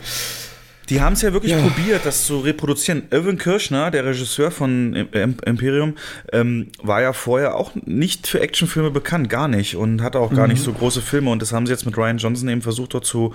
die 0.89 1.01
haben 1.01 1.13
es 1.13 1.21
ja 1.21 1.33
wirklich 1.33 1.53
ja. 1.53 1.61
probiert, 1.61 2.05
das 2.05 2.25
zu 2.25 2.39
reproduzieren. 2.39 3.03
Irvin 3.11 3.37
Kirschner, 3.37 3.91
der 3.91 4.05
Regisseur 4.05 4.51
von 4.51 4.93
Imperium, 4.95 5.95
ähm, 6.31 6.67
war 6.81 7.01
ja 7.01 7.13
vorher 7.13 7.55
auch 7.55 7.71
nicht 7.85 8.27
für 8.27 8.41
Actionfilme 8.41 8.91
bekannt, 8.91 9.29
gar 9.29 9.47
nicht. 9.47 9.75
Und 9.75 10.01
hatte 10.01 10.19
auch 10.19 10.33
gar 10.33 10.47
mhm. 10.47 10.53
nicht 10.53 10.63
so 10.63 10.73
große 10.73 11.01
Filme. 11.01 11.31
Und 11.31 11.41
das 11.41 11.53
haben 11.53 11.65
sie 11.65 11.71
jetzt 11.71 11.85
mit 11.85 11.97
Ryan 11.97 12.17
Johnson 12.17 12.49
eben 12.49 12.61
versucht, 12.61 12.93
dort 12.93 13.05
zu 13.05 13.33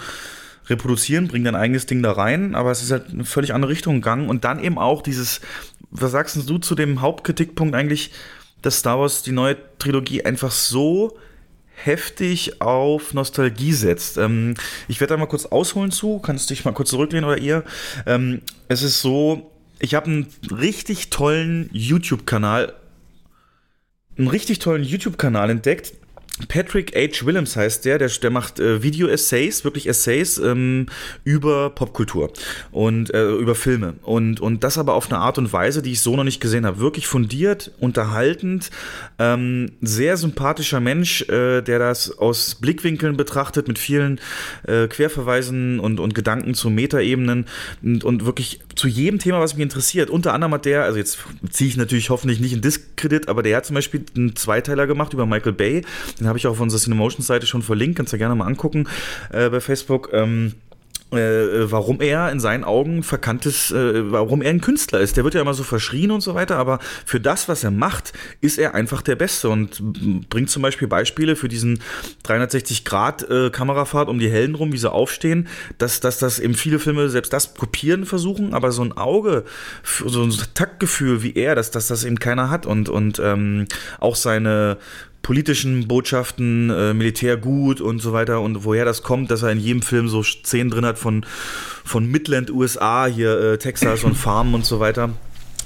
reproduzieren, 0.68 1.28
bringen 1.28 1.46
ein 1.46 1.54
eigenes 1.54 1.86
Ding 1.86 2.02
da 2.02 2.12
rein, 2.12 2.54
aber 2.54 2.70
es 2.70 2.82
ist 2.82 2.90
halt 2.90 3.10
eine 3.10 3.24
völlig 3.24 3.54
andere 3.54 3.70
Richtung 3.70 3.96
gegangen. 3.96 4.28
Und 4.28 4.44
dann 4.44 4.62
eben 4.62 4.78
auch 4.78 5.02
dieses, 5.02 5.40
was 5.90 6.12
sagst 6.12 6.36
du 6.48 6.58
zu 6.58 6.74
dem 6.74 7.00
Hauptkritikpunkt 7.00 7.74
eigentlich, 7.74 8.12
dass 8.62 8.78
Star 8.80 8.98
Wars 8.98 9.22
die 9.22 9.32
neue 9.32 9.56
Trilogie 9.78 10.24
einfach 10.24 10.50
so 10.50 11.16
heftig 11.84 12.60
auf 12.60 13.14
Nostalgie 13.14 13.72
setzt. 13.72 14.18
Ähm, 14.18 14.54
ich 14.88 15.00
werde 15.00 15.14
da 15.14 15.18
mal 15.18 15.26
kurz 15.26 15.46
ausholen 15.46 15.90
zu, 15.90 16.18
kannst 16.18 16.50
dich 16.50 16.64
mal 16.64 16.72
kurz 16.72 16.90
zurücklehnen 16.90 17.28
oder 17.28 17.38
ihr. 17.38 17.64
Ähm, 18.06 18.42
es 18.68 18.82
ist 18.82 19.00
so, 19.00 19.50
ich 19.78 19.94
habe 19.94 20.06
einen 20.06 20.26
richtig 20.50 21.10
tollen 21.10 21.70
YouTube-Kanal, 21.72 22.74
einen 24.16 24.28
richtig 24.28 24.58
tollen 24.58 24.82
YouTube-Kanal 24.82 25.50
entdeckt, 25.50 25.92
Patrick 26.46 26.94
H. 26.94 27.26
Willems 27.26 27.56
heißt 27.56 27.84
der, 27.84 27.98
der, 27.98 28.08
der 28.08 28.30
macht 28.30 28.60
äh, 28.60 28.82
Video-Essays, 28.82 29.64
wirklich 29.64 29.88
Essays 29.88 30.38
ähm, 30.38 30.86
über 31.24 31.70
Popkultur 31.70 32.32
und 32.70 33.12
äh, 33.12 33.30
über 33.32 33.54
Filme. 33.54 33.94
Und, 34.02 34.40
und 34.40 34.62
das 34.62 34.78
aber 34.78 34.94
auf 34.94 35.10
eine 35.10 35.18
Art 35.18 35.38
und 35.38 35.52
Weise, 35.52 35.82
die 35.82 35.92
ich 35.92 36.00
so 36.00 36.14
noch 36.14 36.24
nicht 36.24 36.40
gesehen 36.40 36.64
habe. 36.64 36.78
Wirklich 36.78 37.06
fundiert, 37.06 37.72
unterhaltend, 37.80 38.70
ähm, 39.18 39.72
sehr 39.80 40.16
sympathischer 40.16 40.80
Mensch, 40.80 41.22
äh, 41.22 41.62
der 41.62 41.78
das 41.78 42.16
aus 42.18 42.54
Blickwinkeln 42.54 43.16
betrachtet, 43.16 43.66
mit 43.66 43.78
vielen 43.78 44.20
äh, 44.66 44.86
Querverweisen 44.86 45.80
und, 45.80 45.98
und 45.98 46.14
Gedanken 46.14 46.54
zu 46.54 46.70
Metaebenen 46.70 47.46
und, 47.82 48.04
und 48.04 48.24
wirklich 48.26 48.60
zu 48.76 48.86
jedem 48.86 49.18
Thema, 49.18 49.40
was 49.40 49.54
mich 49.54 49.62
interessiert. 49.62 50.10
Unter 50.10 50.34
anderem 50.34 50.54
hat 50.54 50.64
der, 50.64 50.84
also 50.84 50.98
jetzt 50.98 51.18
ziehe 51.50 51.68
ich 51.68 51.76
natürlich 51.76 52.10
hoffentlich 52.10 52.38
nicht 52.38 52.52
in 52.52 52.60
Diskredit, 52.60 53.28
aber 53.28 53.42
der 53.42 53.56
hat 53.56 53.66
zum 53.66 53.74
Beispiel 53.74 54.04
einen 54.16 54.36
Zweiteiler 54.36 54.86
gemacht 54.86 55.12
über 55.12 55.26
Michael 55.26 55.52
Bay. 55.52 55.84
Den 56.20 56.27
habe 56.28 56.38
ich 56.38 56.46
auch 56.46 56.52
auf 56.52 56.60
unserer 56.60 56.80
Cinemotion-Seite 56.80 57.46
schon 57.46 57.62
verlinkt, 57.62 57.96
kannst 57.96 58.12
du 58.12 58.16
ja 58.16 58.18
gerne 58.18 58.34
mal 58.34 58.46
angucken 58.46 58.88
äh, 59.32 59.48
bei 59.50 59.60
Facebook. 59.60 60.10
Ähm, 60.12 60.54
äh, 61.10 61.70
warum 61.70 62.02
er 62.02 62.30
in 62.30 62.38
seinen 62.38 62.64
Augen 62.64 63.02
verkanntes, 63.02 63.70
äh, 63.70 64.12
warum 64.12 64.42
er 64.42 64.50
ein 64.50 64.60
Künstler 64.60 65.00
ist. 65.00 65.16
Der 65.16 65.24
wird 65.24 65.32
ja 65.32 65.40
immer 65.40 65.54
so 65.54 65.62
verschrien 65.62 66.10
und 66.10 66.20
so 66.20 66.34
weiter, 66.34 66.56
aber 66.56 66.80
für 67.06 67.18
das, 67.18 67.48
was 67.48 67.64
er 67.64 67.70
macht, 67.70 68.12
ist 68.42 68.58
er 68.58 68.74
einfach 68.74 69.00
der 69.00 69.16
Beste 69.16 69.48
und 69.48 70.28
bringt 70.28 70.50
zum 70.50 70.60
Beispiel 70.60 70.86
Beispiele 70.86 71.34
für 71.34 71.48
diesen 71.48 71.80
360-Grad-Kamerafahrt 72.26 74.08
äh, 74.08 74.10
um 74.10 74.18
die 74.18 74.28
Helden 74.28 74.54
rum, 74.54 74.72
wie 74.72 74.78
sie 74.78 74.92
aufstehen, 74.92 75.48
dass, 75.78 76.00
dass 76.00 76.18
das 76.18 76.38
eben 76.38 76.54
viele 76.54 76.78
Filme 76.78 77.08
selbst 77.08 77.32
das 77.32 77.54
kopieren 77.54 78.04
versuchen, 78.04 78.52
aber 78.52 78.70
so 78.70 78.82
ein 78.82 78.92
Auge, 78.92 79.44
so 79.82 80.22
ein 80.22 80.34
Taktgefühl 80.52 81.22
wie 81.22 81.34
er, 81.34 81.54
dass, 81.54 81.70
dass 81.70 81.86
das 81.86 82.04
eben 82.04 82.18
keiner 82.18 82.50
hat 82.50 82.66
und, 82.66 82.90
und 82.90 83.18
ähm, 83.18 83.66
auch 83.98 84.14
seine 84.14 84.76
politischen 85.22 85.88
Botschaften, 85.88 86.70
äh, 86.70 86.94
Militärgut 86.94 87.80
und 87.80 88.00
so 88.00 88.12
weiter 88.12 88.40
und 88.40 88.64
woher 88.64 88.84
das 88.84 89.02
kommt, 89.02 89.30
dass 89.30 89.42
er 89.42 89.50
in 89.50 89.60
jedem 89.60 89.82
Film 89.82 90.08
so 90.08 90.22
Szenen 90.22 90.70
drin 90.70 90.86
hat 90.86 90.98
von, 90.98 91.24
von 91.84 92.06
Midland, 92.06 92.50
USA, 92.50 93.06
hier 93.06 93.38
äh, 93.38 93.58
Texas 93.58 94.04
und 94.04 94.14
Farmen 94.16 94.54
und 94.54 94.64
so 94.64 94.80
weiter. 94.80 95.10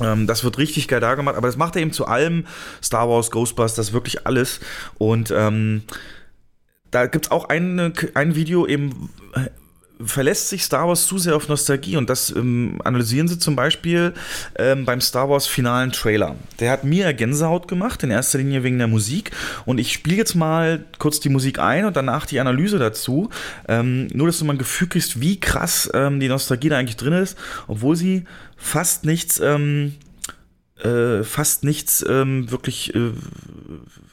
Ähm, 0.01 0.27
das 0.27 0.45
wird 0.45 0.59
richtig 0.59 0.89
geil 0.89 1.01
da 1.01 1.15
gemacht, 1.15 1.37
aber 1.37 1.49
das 1.49 1.57
macht 1.57 1.77
er 1.77 1.83
eben 1.83 1.93
zu 1.93 2.07
allem. 2.07 2.47
Star 2.83 3.09
Wars, 3.09 3.31
Ghostbusters, 3.31 3.93
wirklich 3.93 4.27
alles. 4.27 4.61
Und 4.99 5.33
ähm, 5.37 5.83
da 6.91 7.07
gibt 7.07 7.27
es 7.27 7.31
auch 7.31 7.49
ein, 7.49 7.93
ein 8.15 8.35
Video 8.35 8.67
eben 8.67 9.11
verlässt 10.05 10.49
sich 10.49 10.63
Star 10.63 10.89
Wars 10.89 11.07
zu 11.07 11.19
sehr 11.19 11.37
auf 11.37 11.49
Nostalgie 11.49 11.97
und 11.97 12.09
das 12.11 12.31
ähm, 12.31 12.81
analysieren 12.85 13.29
sie 13.29 13.39
zum 13.39 13.57
Beispiel 13.57 14.15
ähm, 14.57 14.85
beim 14.85 15.01
Star 15.01 15.29
Wars 15.29 15.47
finalen 15.47 15.93
Trailer. 15.93 16.37
Der 16.61 16.71
hat 16.71 16.85
mir 16.85 17.13
Gänsehaut 17.13 17.69
gemacht, 17.69 18.03
in 18.03 18.11
erster 18.11 18.39
Linie 18.39 18.63
wegen 18.63 18.79
der 18.79 18.89
Musik 18.89 19.31
und 19.65 19.79
ich 19.79 19.93
spiele 19.93 20.17
jetzt 20.17 20.35
mal 20.35 20.85
kurz 20.99 21.21
die 21.21 21.29
Musik 21.29 21.59
ein 21.59 21.85
und 21.85 21.97
danach 21.97 22.27
die 22.27 22.41
Analyse 22.41 22.79
dazu. 22.79 23.31
Ähm, 23.69 24.09
nur, 24.09 24.27
dass 24.27 24.39
du 24.39 24.45
mal 24.45 24.55
ein 24.55 24.59
Gefühl 24.59 24.89
kriegst, 24.89 25.21
wie 25.21 25.41
krass 25.41 25.91
ähm, 25.95 26.21
die 26.21 26.29
Nostalgie 26.29 26.69
da 26.69 26.79
eigentlich 26.79 26.97
drin 26.97 27.13
ist, 27.13 27.37
obwohl 27.67 27.97
sie 27.97 28.25
fast 28.57 29.05
nichts 29.05 29.41
ähm, 29.41 29.95
äh, 30.83 31.23
fast 31.23 31.65
nichts 31.65 32.05
ähm, 32.09 32.51
wirklich, 32.51 32.95
äh, 32.95 33.13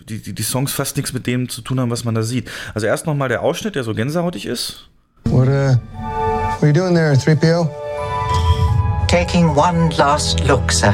die, 0.08 0.22
die, 0.22 0.34
die 0.34 0.44
Songs 0.44 0.72
fast 0.72 0.98
nichts 0.98 1.14
mit 1.14 1.26
dem 1.28 1.50
zu 1.50 1.62
tun 1.62 1.80
haben, 1.80 1.90
was 1.90 2.04
man 2.04 2.16
da 2.16 2.22
sieht. 2.22 2.50
Also 2.74 2.88
erst 2.88 3.08
nochmal 3.08 3.30
der 3.30 3.42
Ausschnitt, 3.42 3.76
der 3.76 3.84
so 3.84 3.94
gänsehautig 3.94 4.46
ist. 4.46 4.90
What, 5.30 5.48
uh, 5.48 5.76
what 5.76 6.64
are 6.64 6.68
you 6.68 6.74
doing 6.74 6.94
there, 6.96 7.14
3PO? 7.14 9.08
Taking 9.08 9.54
one 9.54 9.90
last 9.92 10.44
look, 10.46 10.72
sir. 10.72 10.94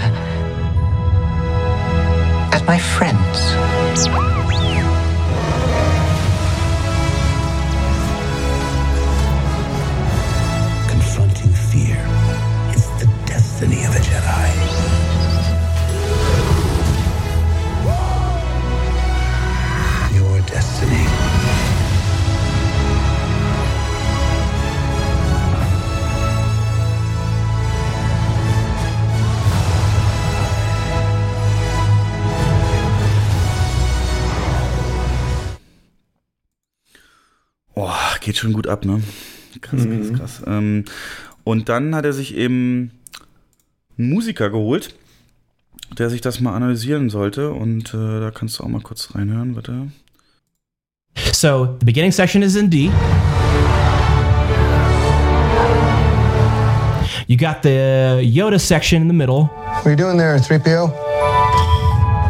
At 2.51 2.63
my 2.67 2.77
friends. 2.77 3.64
Oh, 37.75 37.89
geht 38.21 38.37
schon 38.37 38.53
gut 38.53 38.67
ab, 38.67 38.85
ne? 38.85 39.01
Krass, 39.61 39.81
krass, 39.81 39.87
Mhm. 39.87 40.13
krass. 40.17 40.41
Ähm, 40.47 40.85
und 41.43 41.69
dann 41.69 41.93
hat 41.95 42.05
er 42.05 42.13
sich 42.13 42.35
eben 42.35 42.91
einen 43.97 44.09
Musiker 44.09 44.49
geholt, 44.49 44.95
der 45.97 46.09
sich 46.09 46.21
das 46.21 46.39
mal 46.39 46.55
analysieren 46.55 47.09
sollte. 47.09 47.51
Und 47.51 47.93
äh, 47.93 48.19
da 48.19 48.31
kannst 48.31 48.59
du 48.59 48.63
auch 48.63 48.67
mal 48.69 48.81
kurz 48.81 49.13
reinhören, 49.15 49.55
bitte. 49.55 49.87
So 51.33 51.77
the 51.79 51.85
beginning 51.85 52.11
section 52.11 52.41
is 52.41 52.55
in 52.55 52.69
D. 52.69 52.89
You 57.27 57.37
got 57.37 57.63
the 57.63 58.19
Yoda 58.21 58.59
section 58.59 59.01
in 59.01 59.07
the 59.07 59.13
middle, 59.15 59.49
What 59.49 59.85
are 59.85 59.91
you 59.91 59.95
doing 59.97 60.17
there, 60.17 60.37
3PO? 60.37 60.91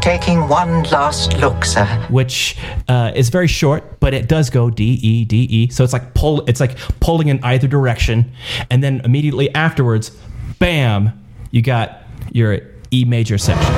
Taking 0.06 0.48
one 0.48 0.84
last 0.84 1.36
look, 1.38 1.65
sir. 1.65 1.84
which 2.11 2.56
uh, 2.88 3.11
is 3.15 3.30
very 3.30 3.48
short, 3.48 3.99
but 3.99 4.14
it 4.14 4.30
does 4.30 4.52
go 4.52 4.69
D 4.69 4.99
E 5.02 5.26
D 5.26 5.48
E. 5.49 5.69
So 5.69 5.84
it's 5.84 5.94
like 5.94 6.14
pull. 6.14 6.45
It's 6.48 6.60
like 6.60 6.77
pulling 6.99 7.30
in 7.30 7.44
either 7.44 7.68
direction, 7.68 8.32
and 8.69 8.84
then 8.84 9.02
immediately 9.03 9.52
afterwards, 9.56 10.11
bam, 10.60 11.26
you 11.49 11.64
got 11.64 12.03
your 12.32 12.60
E 12.91 13.03
major 13.03 13.40
section. 13.40 13.73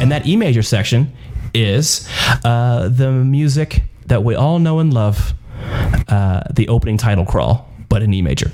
And 0.00 0.12
that 0.12 0.22
E 0.28 0.36
major 0.36 0.62
section 0.62 1.12
is 1.52 2.08
uh, 2.44 2.88
the 2.88 3.10
music 3.10 3.82
that 4.06 4.22
we 4.22 4.36
all 4.36 4.60
know 4.60 4.78
and 4.78 4.94
love, 4.94 5.34
uh, 6.06 6.44
the 6.52 6.68
opening 6.68 6.96
title 6.96 7.26
crawl, 7.26 7.68
but 7.88 8.04
in 8.04 8.14
E 8.14 8.22
major. 8.22 8.52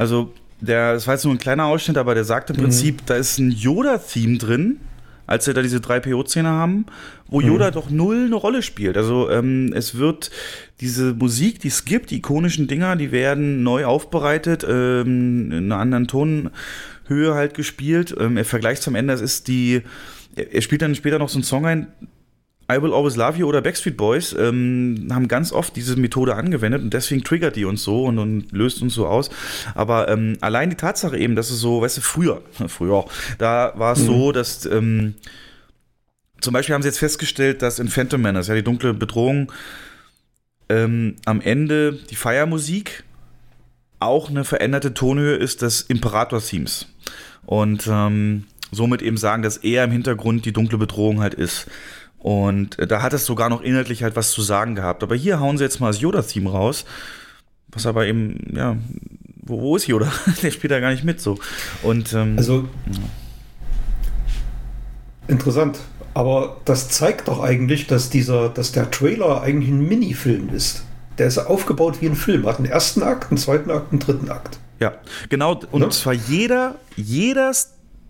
Also, 0.00 0.32
der, 0.62 0.94
das 0.94 1.06
war 1.06 1.14
jetzt 1.14 1.24
nur 1.24 1.34
ein 1.34 1.38
kleiner 1.38 1.66
Ausschnitt, 1.66 1.98
aber 1.98 2.14
der 2.14 2.24
sagt 2.24 2.50
im 2.50 2.56
Prinzip, 2.56 3.04
da 3.06 3.16
ist 3.16 3.38
ein 3.38 3.50
Yoda-Theme 3.50 4.38
drin, 4.38 4.80
als 5.26 5.46
wir 5.46 5.54
da 5.54 5.62
diese 5.62 5.78
3PO-Szene 5.78 6.48
haben, 6.48 6.86
wo 7.26 7.40
Yoda 7.40 7.70
doch 7.70 7.90
null 7.90 8.26
eine 8.26 8.34
Rolle 8.34 8.62
spielt. 8.62 8.96
Also, 8.96 9.28
ähm, 9.30 9.72
es 9.74 9.96
wird 9.96 10.30
diese 10.80 11.14
Musik, 11.14 11.58
die 11.60 11.68
es 11.68 11.84
gibt, 11.84 12.10
die 12.10 12.16
ikonischen 12.16 12.68
Dinger, 12.68 12.96
die 12.96 13.10
werden 13.10 13.62
neu 13.62 13.86
aufbereitet, 13.86 14.64
ähm, 14.68 15.50
in 15.50 15.72
einer 15.72 15.78
anderen 15.78 16.06
Tonhöhe 16.06 17.34
halt 17.34 17.54
gespielt. 17.54 18.14
Ähm, 18.18 18.36
er 18.36 18.44
vergleicht 18.44 18.82
zum 18.82 18.94
Ende, 18.94 19.14
es 19.14 19.20
ist 19.20 19.48
die, 19.48 19.82
er 20.36 20.62
spielt 20.62 20.82
dann 20.82 20.94
später 20.94 21.18
noch 21.18 21.28
so 21.28 21.38
einen 21.38 21.44
Song 21.44 21.66
ein, 21.66 21.88
I 22.76 22.82
Will 22.82 22.92
Always 22.92 23.16
Love 23.16 23.38
You 23.38 23.46
oder 23.48 23.60
Backstreet 23.60 23.96
Boys 23.96 24.34
ähm, 24.38 25.08
haben 25.10 25.28
ganz 25.28 25.52
oft 25.52 25.76
diese 25.76 25.96
Methode 25.96 26.34
angewendet 26.34 26.82
und 26.82 26.92
deswegen 26.94 27.22
triggert 27.24 27.56
die 27.56 27.64
uns 27.64 27.82
so 27.84 28.04
und, 28.04 28.18
und 28.18 28.52
löst 28.52 28.82
uns 28.82 28.94
so 28.94 29.06
aus. 29.06 29.30
Aber 29.74 30.08
ähm, 30.08 30.36
allein 30.40 30.70
die 30.70 30.76
Tatsache 30.76 31.16
eben, 31.18 31.36
dass 31.36 31.50
es 31.50 31.58
so, 31.60 31.82
weißt 31.82 31.98
du, 31.98 32.00
früher, 32.00 32.42
früher, 32.68 33.04
da 33.38 33.72
war 33.76 33.92
es 33.92 34.00
Mhm. 34.00 34.06
so, 34.06 34.32
dass 34.32 34.66
ähm, 34.66 35.14
zum 36.40 36.52
Beispiel 36.52 36.74
haben 36.74 36.82
sie 36.82 36.88
jetzt 36.88 36.98
festgestellt, 36.98 37.62
dass 37.62 37.78
in 37.78 37.88
Phantom 37.88 38.20
Menace, 38.20 38.48
ja 38.48 38.54
die 38.54 38.64
dunkle 38.64 38.94
Bedrohung, 38.94 39.52
ähm, 40.68 41.16
am 41.24 41.40
Ende 41.40 41.92
die 42.10 42.16
Feiermusik 42.16 43.04
auch 44.00 44.28
eine 44.30 44.44
veränderte 44.44 44.94
Tonhöhe 44.94 45.36
ist 45.36 45.62
des 45.62 45.82
Imperator-Themes. 45.82 46.88
Und 47.46 47.86
ähm, 47.88 48.44
somit 48.72 49.02
eben 49.02 49.16
sagen, 49.16 49.42
dass 49.42 49.58
er 49.58 49.84
im 49.84 49.92
Hintergrund 49.92 50.44
die 50.44 50.52
dunkle 50.52 50.78
Bedrohung 50.78 51.20
halt 51.20 51.34
ist. 51.34 51.66
Und 52.22 52.78
äh, 52.78 52.86
da 52.86 53.02
hat 53.02 53.12
es 53.12 53.26
sogar 53.26 53.48
noch 53.48 53.62
inhaltlich 53.62 54.04
halt 54.04 54.14
was 54.14 54.30
zu 54.30 54.42
sagen 54.42 54.76
gehabt. 54.76 55.02
Aber 55.02 55.16
hier 55.16 55.40
hauen 55.40 55.58
sie 55.58 55.64
jetzt 55.64 55.80
mal 55.80 55.88
das 55.88 56.00
Yoda-Theme 56.00 56.48
raus. 56.50 56.84
Was 57.72 57.84
aber 57.86 58.06
eben, 58.06 58.52
ja, 58.54 58.76
wo, 59.44 59.60
wo 59.60 59.76
ist 59.76 59.88
Yoda? 59.88 60.12
Der 60.42 60.50
spielt 60.52 60.70
da 60.70 60.78
gar 60.78 60.90
nicht 60.92 61.02
mit 61.04 61.20
so. 61.20 61.38
Und 61.82 62.12
ähm, 62.12 62.34
Also 62.38 62.68
interessant. 65.28 65.78
Aber 66.14 66.58
das 66.64 66.90
zeigt 66.90 67.28
doch 67.28 67.42
eigentlich, 67.42 67.86
dass 67.86 68.10
dieser, 68.10 68.50
dass 68.50 68.72
der 68.72 68.90
Trailer 68.90 69.42
eigentlich 69.42 69.70
ein 69.70 69.88
Minifilm 69.88 70.50
ist. 70.54 70.84
Der 71.18 71.26
ist 71.26 71.38
aufgebaut 71.38 71.98
wie 72.02 72.06
ein 72.06 72.14
Film. 72.16 72.46
Hat 72.46 72.58
einen 72.58 72.66
ersten 72.66 73.02
Akt, 73.02 73.30
einen 73.30 73.38
zweiten 73.38 73.70
Akt, 73.70 73.92
einen 73.92 74.00
dritten 74.00 74.30
Akt. 74.30 74.58
Ja, 74.78 74.94
genau. 75.28 75.60
Und 75.70 75.80
Ne? 75.80 75.88
zwar 75.90 76.12
jeder, 76.12 76.74
jeder 76.96 77.52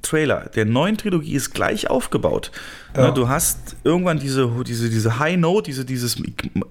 Trailer 0.03 0.51
der 0.55 0.65
neuen 0.65 0.97
Trilogie 0.97 1.35
ist 1.35 1.55
gleich 1.55 1.89
aufgebaut. 1.89 2.51
Ja. 2.97 3.09
Ne, 3.09 3.15
du 3.15 3.29
hast 3.29 3.77
irgendwann 3.85 4.19
diese, 4.19 4.51
diese, 4.67 4.91
diese 4.91 5.19
High 5.19 5.39
Note, 5.39 5.71
diese, 5.71 5.85
dieses 5.85 6.17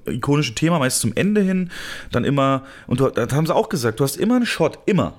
ikonische 0.05 0.53
Thema 0.53 0.79
meist 0.79 0.99
zum 0.99 1.13
Ende 1.15 1.41
hin, 1.41 1.71
dann 2.11 2.23
immer, 2.25 2.63
und 2.87 2.99
du, 2.99 3.09
das 3.09 3.33
haben 3.33 3.45
sie 3.47 3.55
auch 3.55 3.69
gesagt, 3.69 3.99
du 3.99 4.03
hast 4.03 4.17
immer 4.17 4.35
einen 4.35 4.45
Shot, 4.45 4.79
immer. 4.85 5.13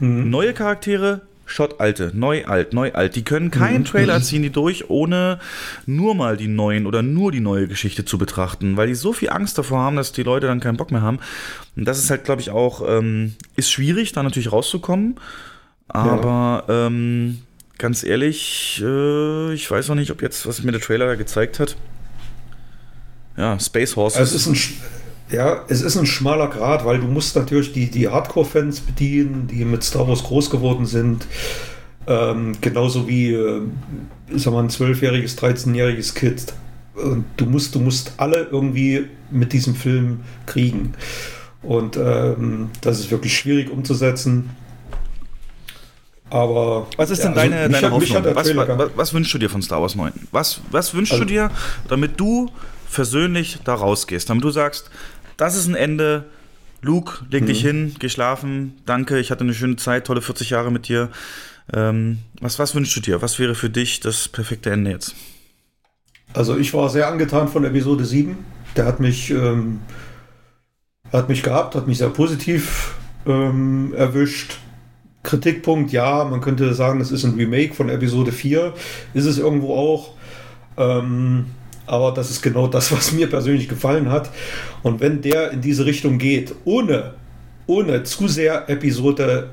Mhm. 0.00 0.30
Neue 0.30 0.54
Charaktere, 0.54 1.22
Shot 1.48 1.80
alte, 1.80 2.10
neu 2.12 2.44
alt, 2.44 2.72
neu 2.72 2.92
alt. 2.92 3.14
Die 3.14 3.22
können 3.22 3.52
keinen 3.52 3.82
Mhm. 3.82 3.84
Trailer 3.84 4.20
ziehen 4.20 4.42
die 4.42 4.50
durch, 4.50 4.90
ohne 4.90 5.38
nur 5.86 6.16
mal 6.16 6.36
die 6.36 6.48
neuen 6.48 6.86
oder 6.86 7.02
nur 7.02 7.30
die 7.30 7.38
neue 7.40 7.68
Geschichte 7.68 8.04
zu 8.04 8.18
betrachten, 8.18 8.76
weil 8.76 8.88
die 8.88 8.96
so 8.96 9.12
viel 9.12 9.30
Angst 9.30 9.56
davor 9.56 9.78
haben, 9.78 9.94
dass 9.94 10.10
die 10.10 10.24
Leute 10.24 10.48
dann 10.48 10.58
keinen 10.58 10.76
Bock 10.76 10.90
mehr 10.90 11.02
haben. 11.02 11.20
Und 11.76 11.84
das 11.84 11.98
ist 11.98 12.10
halt, 12.10 12.24
glaube 12.24 12.40
ich, 12.40 12.50
auch, 12.50 12.82
ähm, 12.88 13.34
ist 13.54 13.70
schwierig, 13.70 14.12
da 14.12 14.24
natürlich 14.24 14.50
rauszukommen. 14.50 15.20
Aber 15.88 16.64
ähm, 16.68 17.42
ganz 17.78 18.04
ehrlich, 18.04 18.82
äh, 18.84 19.52
ich 19.52 19.70
weiß 19.70 19.88
noch 19.88 19.94
nicht, 19.94 20.10
ob 20.10 20.22
jetzt, 20.22 20.46
was 20.46 20.62
mir 20.62 20.72
der 20.72 20.80
Trailer 20.80 21.16
gezeigt 21.16 21.60
hat. 21.60 21.76
Ja, 23.36 23.58
Space 23.60 23.96
Horses. 23.96 24.18
Also 24.18 24.36
es 24.36 24.46
ist 24.46 24.80
ein, 25.30 25.36
ja, 25.36 25.64
es 25.68 25.82
ist 25.82 25.96
ein 25.96 26.06
schmaler 26.06 26.48
Grad, 26.48 26.84
weil 26.84 27.00
du 27.00 27.06
musst 27.06 27.36
natürlich 27.36 27.72
die, 27.72 27.90
die 27.90 28.08
Hardcore-Fans 28.08 28.80
bedienen, 28.80 29.46
die 29.48 29.64
mit 29.64 29.82
Star 29.82 30.08
Wars 30.08 30.22
groß 30.22 30.50
geworden 30.50 30.86
sind. 30.86 31.26
Ähm, 32.06 32.52
genauso 32.60 33.08
wie, 33.08 33.32
äh, 33.32 33.62
sag 34.34 34.52
mal, 34.52 34.62
ein 34.62 34.70
12-jähriges, 34.70 35.38
13-jähriges 35.38 36.14
Kind. 36.14 36.54
Und 36.94 37.24
du 37.36 37.46
musst, 37.46 37.74
du 37.74 37.80
musst 37.80 38.12
alle 38.16 38.48
irgendwie 38.50 39.06
mit 39.30 39.52
diesem 39.52 39.74
Film 39.74 40.20
kriegen. 40.46 40.94
Und 41.62 41.96
ähm, 41.96 42.70
das 42.80 43.00
ist 43.00 43.10
wirklich 43.10 43.36
schwierig 43.36 43.70
umzusetzen. 43.70 44.50
Aber 46.30 46.86
Was 46.96 47.10
ist 47.10 47.22
denn 47.22 47.34
ja, 47.34 47.40
also 47.40 47.50
deine, 47.50 47.68
mich 47.68 47.80
deine 47.80 47.86
hat- 47.86 47.92
Hoffnung? 47.92 48.34
Was, 48.34 48.56
was, 48.78 48.90
was 48.96 49.14
wünschst 49.14 49.34
du 49.34 49.38
dir 49.38 49.48
von 49.50 49.62
Star 49.62 49.80
Wars 49.80 49.94
9? 49.94 50.12
Was, 50.32 50.60
was 50.70 50.92
wünschst 50.94 51.12
Also- 51.12 51.24
du 51.24 51.30
dir, 51.30 51.50
damit 51.88 52.18
du 52.18 52.50
persönlich 52.92 53.58
da 53.64 53.74
rausgehst? 53.74 54.28
Damit 54.28 54.42
du 54.44 54.50
sagst, 54.50 54.90
das 55.36 55.56
ist 55.56 55.66
ein 55.68 55.74
Ende. 55.74 56.24
Luke, 56.82 57.24
leg 57.30 57.46
dich 57.46 57.62
Mhm. 57.64 57.66
hin, 57.68 57.96
geh 57.98 58.08
schlafen. 58.08 58.74
Danke, 58.86 59.18
ich 59.18 59.30
hatte 59.30 59.44
eine 59.44 59.54
schöne 59.54 59.76
Zeit, 59.76 60.06
tolle 60.06 60.20
40 60.22 60.50
Jahre 60.50 60.70
mit 60.70 60.88
dir. 60.88 61.10
Ähm, 61.72 62.18
was, 62.40 62.58
was 62.58 62.74
wünschst 62.74 62.94
du 62.96 63.00
dir? 63.00 63.22
Was 63.22 63.38
wäre 63.38 63.54
für 63.54 63.70
dich 63.70 64.00
das 64.00 64.28
perfekte 64.28 64.70
Ende 64.70 64.90
jetzt? 64.90 65.14
Also 66.34 66.56
ich 66.56 66.74
war 66.74 66.88
sehr 66.90 67.08
angetan 67.08 67.48
von 67.48 67.64
Episode 67.64 68.04
7. 68.04 68.36
Der 68.76 68.84
hat 68.84 69.00
mich, 69.00 69.30
ähm, 69.30 69.80
hat 71.12 71.28
mich 71.28 71.42
gehabt, 71.42 71.74
hat 71.74 71.86
mich 71.86 71.98
sehr 71.98 72.10
positiv 72.10 72.94
ähm, 73.26 73.94
erwischt. 73.96 74.58
Kritikpunkt, 75.26 75.92
ja, 75.92 76.24
man 76.24 76.40
könnte 76.40 76.72
sagen, 76.72 77.00
es 77.00 77.10
ist 77.10 77.24
ein 77.24 77.34
Remake 77.34 77.74
von 77.74 77.88
Episode 77.90 78.32
4. 78.32 78.72
Ist 79.12 79.26
es 79.26 79.38
irgendwo 79.38 79.74
auch. 79.74 80.14
Ähm, 80.78 81.46
aber 81.86 82.12
das 82.12 82.30
ist 82.30 82.42
genau 82.42 82.66
das, 82.66 82.92
was 82.92 83.12
mir 83.12 83.28
persönlich 83.28 83.68
gefallen 83.68 84.10
hat. 84.10 84.30
Und 84.82 85.00
wenn 85.00 85.20
der 85.20 85.50
in 85.50 85.60
diese 85.60 85.84
Richtung 85.84 86.18
geht, 86.18 86.54
ohne, 86.64 87.14
ohne 87.66 88.04
zu 88.04 88.28
sehr 88.28 88.68
Episode 88.68 89.50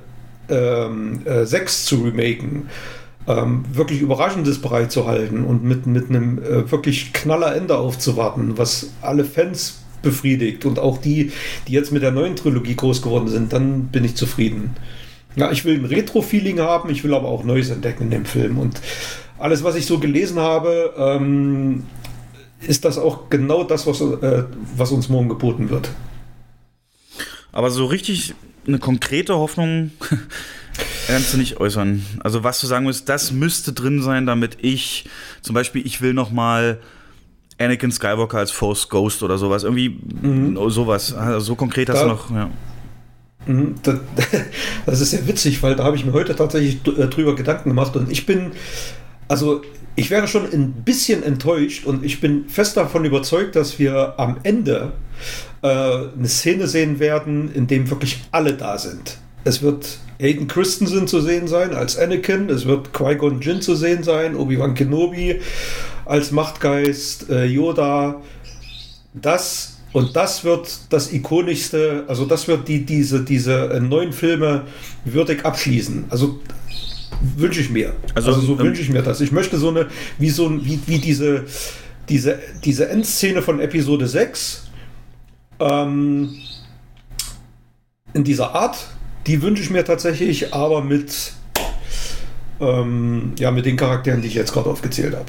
ähm, 0.50 1.22
äh, 1.26 1.45
6 1.45 1.86
zu 1.86 2.04
remaken, 2.04 2.70
ähm, 3.28 3.64
wirklich 3.72 4.02
Überraschendes 4.02 4.62
bereitzuhalten 4.62 5.44
und 5.44 5.64
mit, 5.64 5.88
mit 5.88 6.10
einem 6.10 6.40
äh, 6.40 6.70
wirklich 6.70 7.14
knaller 7.14 7.56
Ende 7.56 7.78
aufzuwarten, 7.78 8.58
was 8.58 8.91
alle 9.02 9.24
Fans 9.24 9.80
befriedigt 10.02 10.66
und 10.66 10.78
auch 10.78 10.98
die, 10.98 11.32
die 11.68 11.72
jetzt 11.72 11.91
mit 11.91 12.04
der 12.04 12.12
neuen 12.12 12.36
Trilogie 12.36 12.76
groß 12.76 13.02
geworden 13.02 13.30
sind, 13.30 13.54
dann 13.54 13.86
bin 13.88 14.04
ich 14.04 14.16
zufrieden. 14.16 14.76
Ja, 15.35 15.51
ich 15.51 15.65
will 15.65 15.76
ein 15.80 15.85
Retro-Feeling 15.85 16.60
haben, 16.60 16.89
ich 16.89 17.03
will 17.03 17.14
aber 17.14 17.27
auch 17.27 17.43
Neues 17.43 17.69
entdecken 17.69 18.03
in 18.03 18.10
dem 18.11 18.26
Film. 18.26 18.57
Und 18.60 18.80
alles, 19.39 19.64
was 19.64 19.76
ich 19.76 19.85
so 19.85 19.99
gelesen 19.99 20.39
habe, 20.39 20.93
ähm, 20.97 21.84
ist 22.61 22.85
das 22.85 22.97
auch 22.97 23.30
genau 23.30 23.64
das, 23.64 23.88
was, 23.88 23.99
äh, 24.01 24.43
was 24.77 24.91
uns 24.91 25.10
morgen 25.10 25.30
geboten 25.30 25.69
wird. 25.69 25.89
Aber 27.51 27.69
so 27.72 27.85
richtig 27.85 28.34
eine 28.68 28.80
konkrete 28.80 29.35
Hoffnung 29.35 29.91
kannst 31.07 31.34
du 31.34 31.38
nicht 31.38 31.60
äußern. 31.60 32.05
Also 32.23 32.43
was 32.43 32.61
du 32.61 32.68
sagen 32.68 32.85
musst, 32.85 33.10
das 33.10 33.31
müsste 33.31 33.73
drin 33.73 34.01
sein, 34.01 34.26
damit 34.26 34.57
ich 34.61 35.05
zum 35.41 35.53
Beispiel, 35.53 35.85
ich 35.85 36.01
will 36.01 36.14
noch 36.14 36.31
mal 36.31 36.80
Anakin 37.60 37.91
Skywalker 37.91 38.38
als 38.39 38.51
Force 38.51 38.89
Ghost 38.89 39.22
oder 39.23 39.38
sowas. 39.38 39.64
Irgendwie 39.64 39.99
sowas. 40.69 41.14
Also 41.14 41.39
so 41.47 41.55
konkret 41.55 41.89
hast 41.89 41.97
Da- 41.99 42.03
du 42.03 42.10
noch, 42.10 42.31
ja. 42.31 42.49
Mhm, 43.45 43.76
Das, 44.86 45.02
ist 45.02 45.11
sehr 45.11 45.28
witzig, 45.28 45.61
weil 45.64 45.76
da 45.76 45.84
habe 45.84 45.95
ich 45.95 46.06
mir 46.06 46.14
heute 46.14 46.36
tatsächlich 46.36 46.80
äh, 46.88 47.07
drüber 47.07 47.36
Gedanken 47.36 47.70
gemacht 47.70 47.95
und 47.95 48.11
ich 48.11 48.26
bin, 48.26 48.52
also 49.28 49.61
ich 49.95 50.10
wäre 50.10 50.28
schon 50.28 50.52
ein 50.52 50.72
bisschen 50.72 51.24
enttäuscht 51.24 51.86
und 51.86 52.03
ich 52.03 52.20
bin 52.20 52.49
fest 52.49 52.78
davon 52.78 53.06
überzeugt, 53.06 53.56
dass 53.56 53.80
wir 53.80 54.15
am 54.18 54.38
Ende 54.44 54.94
äh, 55.61 55.68
eine 55.68 56.28
Szene 56.28 56.68
sehen 56.68 56.99
werden, 56.99 57.53
in 57.53 57.68
dem 57.68 57.90
wirklich 57.90 58.24
alle 58.32 58.53
da 58.53 58.78
sind. 58.78 59.18
Es 59.44 59.61
wird 59.61 59.99
Hayden 60.20 60.48
Christensen 60.48 61.07
zu 61.07 61.22
sehen 61.22 61.48
sein 61.48 61.74
als 61.74 61.98
Anakin, 61.98 62.49
es 62.49 62.65
wird 62.65 62.94
Qui-Gon 62.94 63.41
Jinn 63.41 63.61
zu 63.61 63.76
sehen 63.76 64.03
sein, 64.03 64.36
Obi-Wan 64.36 64.74
Kenobi, 64.74 65.41
als 66.06 66.32
Machtgeist, 66.32 67.30
äh, 67.30 67.45
Yoda, 67.45 68.22
das 69.14 69.73
und 69.94 70.15
das 70.15 70.44
wird 70.44 70.80
das 70.90 71.14
ikonischste, 71.14 72.03
also 72.07 72.26
das 72.26 72.48
wird 72.48 72.68
die, 72.68 72.84
diese, 72.84 73.24
diese 73.24 73.70
äh, 73.72 73.80
neuen 73.80 74.11
Filme 74.11 74.64
würdig 75.06 75.45
abschließen. 75.45 76.06
Also 76.10 76.40
wünsche 77.38 77.61
ich 77.61 77.70
mir. 77.70 77.94
Also, 78.15 78.34
Also, 78.34 78.41
so 78.41 78.53
ähm, 78.53 78.60
wünsche 78.60 78.82
ich 78.82 78.90
mir 78.90 79.03
das. 79.03 79.22
Ich 79.22 79.32
möchte 79.32 79.57
so 79.57 79.70
eine, 79.70 79.88
wie 80.18 80.30
so 80.30 80.48
ein, 80.48 80.65
wie, 80.65 80.80
wie 80.88 80.98
diese, 80.98 81.45
diese, 82.10 82.40
diese 82.64 82.90
Endszene 82.90 83.44
von 83.44 83.60
Episode 83.60 84.07
6, 84.07 84.64
ähm, 85.60 86.36
in 88.14 88.24
dieser 88.24 88.53
Art, 88.56 88.88
die 89.28 89.41
wünsche 89.41 89.61
ich 89.61 89.70
mir 89.70 89.86
tatsächlich, 89.86 90.53
aber 90.53 90.84
mit, 90.84 91.34
ähm, 92.60 93.34
ja, 93.38 93.52
mit 93.52 93.65
den 93.65 93.78
Charakteren, 93.78 94.22
die 94.22 94.28
ich 94.28 94.36
jetzt 94.36 94.53
gerade 94.53 94.70
aufgezählt 94.70 95.15
habe. 95.15 95.26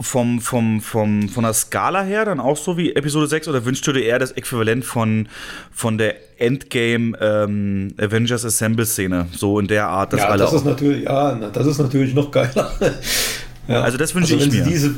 Vom, 0.00 0.40
vom, 0.40 0.80
vom, 0.80 1.28
von 1.28 1.42
der 1.42 1.52
Skala 1.52 2.02
her 2.02 2.24
dann 2.24 2.38
auch 2.38 2.56
so 2.56 2.76
wie 2.76 2.94
Episode 2.94 3.26
6 3.26 3.48
oder 3.48 3.64
wünschst 3.64 3.84
du 3.84 3.92
dir 3.92 4.02
eher 4.04 4.20
das 4.20 4.30
Äquivalent 4.30 4.84
von, 4.84 5.28
von 5.72 5.98
der 5.98 6.14
Endgame 6.40 7.18
ähm, 7.20 7.94
Avengers 7.98 8.44
Assemble 8.44 8.86
Szene? 8.86 9.26
So 9.32 9.58
in 9.58 9.66
der 9.66 9.88
Art, 9.88 10.12
dass 10.12 10.20
ja, 10.20 10.28
alle 10.28 10.44
das 10.44 10.52
ist 10.52 10.64
natürlich, 10.64 11.02
ja, 11.02 11.34
das 11.34 11.66
ist 11.66 11.78
natürlich 11.78 12.14
noch 12.14 12.30
geiler. 12.30 12.70
ja. 13.68 13.82
Also 13.82 13.98
das 13.98 14.14
wünsche 14.14 14.38
wenn 14.38 14.46
ich 14.46 14.52
mir. 14.52 14.62
Diese, 14.62 14.94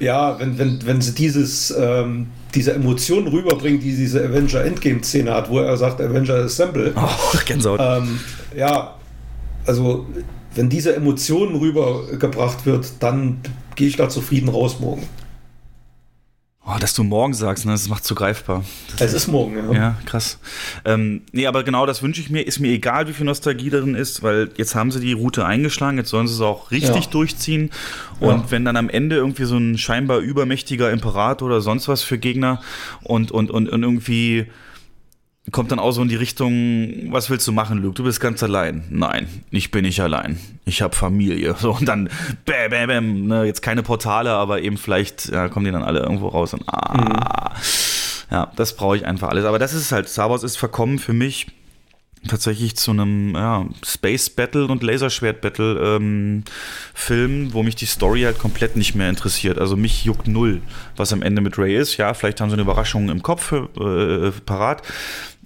ja, 0.00 0.40
wenn, 0.40 0.58
wenn, 0.58 0.84
wenn 0.84 1.00
sie 1.00 1.14
dieses, 1.14 1.72
ähm, 1.78 2.26
diese 2.54 2.72
Emotionen 2.72 3.28
rüberbringen, 3.28 3.80
die 3.80 3.94
diese 3.94 4.24
Avenger 4.24 4.64
Endgame-Szene 4.64 5.32
hat, 5.32 5.48
wo 5.48 5.60
er 5.60 5.76
sagt, 5.76 6.00
Avenger 6.00 6.34
Assemble. 6.34 6.92
Oh, 6.96 7.38
Gänsehaut. 7.44 7.80
Ähm, 7.80 8.18
ja, 8.56 8.96
also 9.66 10.06
wenn 10.54 10.68
diese 10.68 10.96
Emotionen 10.96 11.56
rübergebracht 11.56 12.66
wird, 12.66 12.90
dann 13.00 13.40
gehe 13.80 13.88
ich 13.88 13.96
da 13.96 14.10
zufrieden 14.10 14.50
raus 14.50 14.78
morgen. 14.78 15.08
Oh, 16.66 16.76
dass 16.78 16.92
du 16.92 17.02
morgen 17.02 17.32
sagst, 17.32 17.64
ne, 17.64 17.72
das 17.72 17.88
macht 17.88 18.04
so 18.04 18.14
greifbar. 18.14 18.62
Es 18.98 19.14
ist 19.14 19.26
morgen, 19.26 19.56
ja. 19.56 19.72
Ja, 19.72 19.96
krass. 20.04 20.38
Ähm, 20.84 21.22
nee, 21.32 21.46
aber 21.46 21.64
genau 21.64 21.86
das 21.86 22.02
wünsche 22.02 22.20
ich 22.20 22.28
mir. 22.28 22.42
Ist 22.42 22.60
mir 22.60 22.68
egal, 22.70 23.08
wie 23.08 23.14
viel 23.14 23.24
Nostalgie 23.24 23.70
darin 23.70 23.94
ist, 23.94 24.22
weil 24.22 24.50
jetzt 24.58 24.74
haben 24.74 24.90
sie 24.92 25.00
die 25.00 25.14
Route 25.14 25.46
eingeschlagen, 25.46 25.96
jetzt 25.96 26.10
sollen 26.10 26.28
sie 26.28 26.34
es 26.34 26.40
auch 26.42 26.70
richtig 26.70 27.06
Ja. 27.06 27.10
durchziehen. 27.10 27.70
Und 28.20 28.42
Ja. 28.42 28.50
wenn 28.50 28.66
dann 28.66 28.76
am 28.76 28.90
Ende 28.90 29.16
irgendwie 29.16 29.44
so 29.44 29.56
ein 29.56 29.78
scheinbar 29.78 30.18
übermächtiger 30.18 30.90
Imperator 30.90 31.46
oder 31.48 31.62
sonst 31.62 31.88
was 31.88 32.02
für 32.02 32.18
Gegner 32.18 32.60
und, 33.02 33.32
und, 33.32 33.50
und, 33.50 33.70
und 33.70 33.82
irgendwie 33.82 34.44
kommt 35.50 35.72
dann 35.72 35.78
auch 35.78 35.92
so 35.92 36.02
in 36.02 36.08
die 36.08 36.16
Richtung, 36.16 37.12
was 37.12 37.30
willst 37.30 37.46
du 37.46 37.52
machen, 37.52 37.82
Luke? 37.82 37.94
Du 37.94 38.04
bist 38.04 38.20
ganz 38.20 38.42
allein. 38.42 38.84
Nein, 38.90 39.28
ich 39.50 39.70
bin 39.70 39.84
nicht 39.84 40.00
allein. 40.00 40.38
Ich 40.64 40.82
habe 40.82 40.94
Familie. 40.94 41.54
So, 41.60 41.72
und 41.72 41.86
dann, 41.86 42.08
bäm, 42.46 42.70
bäm, 42.70 42.86
bäm, 42.86 43.26
ne, 43.26 43.44
jetzt 43.44 43.60
keine 43.60 43.82
Portale, 43.82 44.30
aber 44.30 44.62
eben 44.62 44.78
vielleicht 44.78 45.28
ja, 45.28 45.48
kommen 45.48 45.66
die 45.66 45.72
dann 45.72 45.82
alle 45.82 46.00
irgendwo 46.00 46.28
raus 46.28 46.54
und 46.54 46.62
ah. 46.68 47.54
Ja, 48.30 48.50
das 48.56 48.76
brauche 48.76 48.96
ich 48.96 49.04
einfach 49.04 49.28
alles. 49.28 49.44
Aber 49.44 49.58
das 49.58 49.74
ist 49.74 49.92
halt, 49.92 50.08
Star 50.08 50.30
Wars 50.30 50.42
ist 50.42 50.56
verkommen 50.56 50.98
für 50.98 51.12
mich 51.12 51.48
tatsächlich 52.28 52.76
zu 52.76 52.90
einem 52.90 53.34
ja, 53.34 53.66
Space 53.84 54.28
Battle 54.30 54.66
und 54.66 54.82
Laserschwert 54.82 55.40
Battle 55.40 55.96
ähm, 55.96 56.44
Film, 56.94 57.52
wo 57.54 57.62
mich 57.62 57.76
die 57.76 57.86
Story 57.86 58.22
halt 58.22 58.38
komplett 58.38 58.76
nicht 58.76 58.94
mehr 58.94 59.08
interessiert. 59.08 59.58
Also 59.58 59.76
mich 59.76 60.04
juckt 60.04 60.28
null, 60.28 60.60
was 60.96 61.12
am 61.12 61.22
Ende 61.22 61.40
mit 61.40 61.58
Ray 61.58 61.76
ist. 61.76 61.96
Ja, 61.96 62.12
vielleicht 62.14 62.40
haben 62.40 62.50
sie 62.50 62.54
eine 62.54 62.62
Überraschung 62.62 63.08
im 63.08 63.22
Kopf 63.22 63.52
äh, 63.52 64.30
parat. 64.44 64.82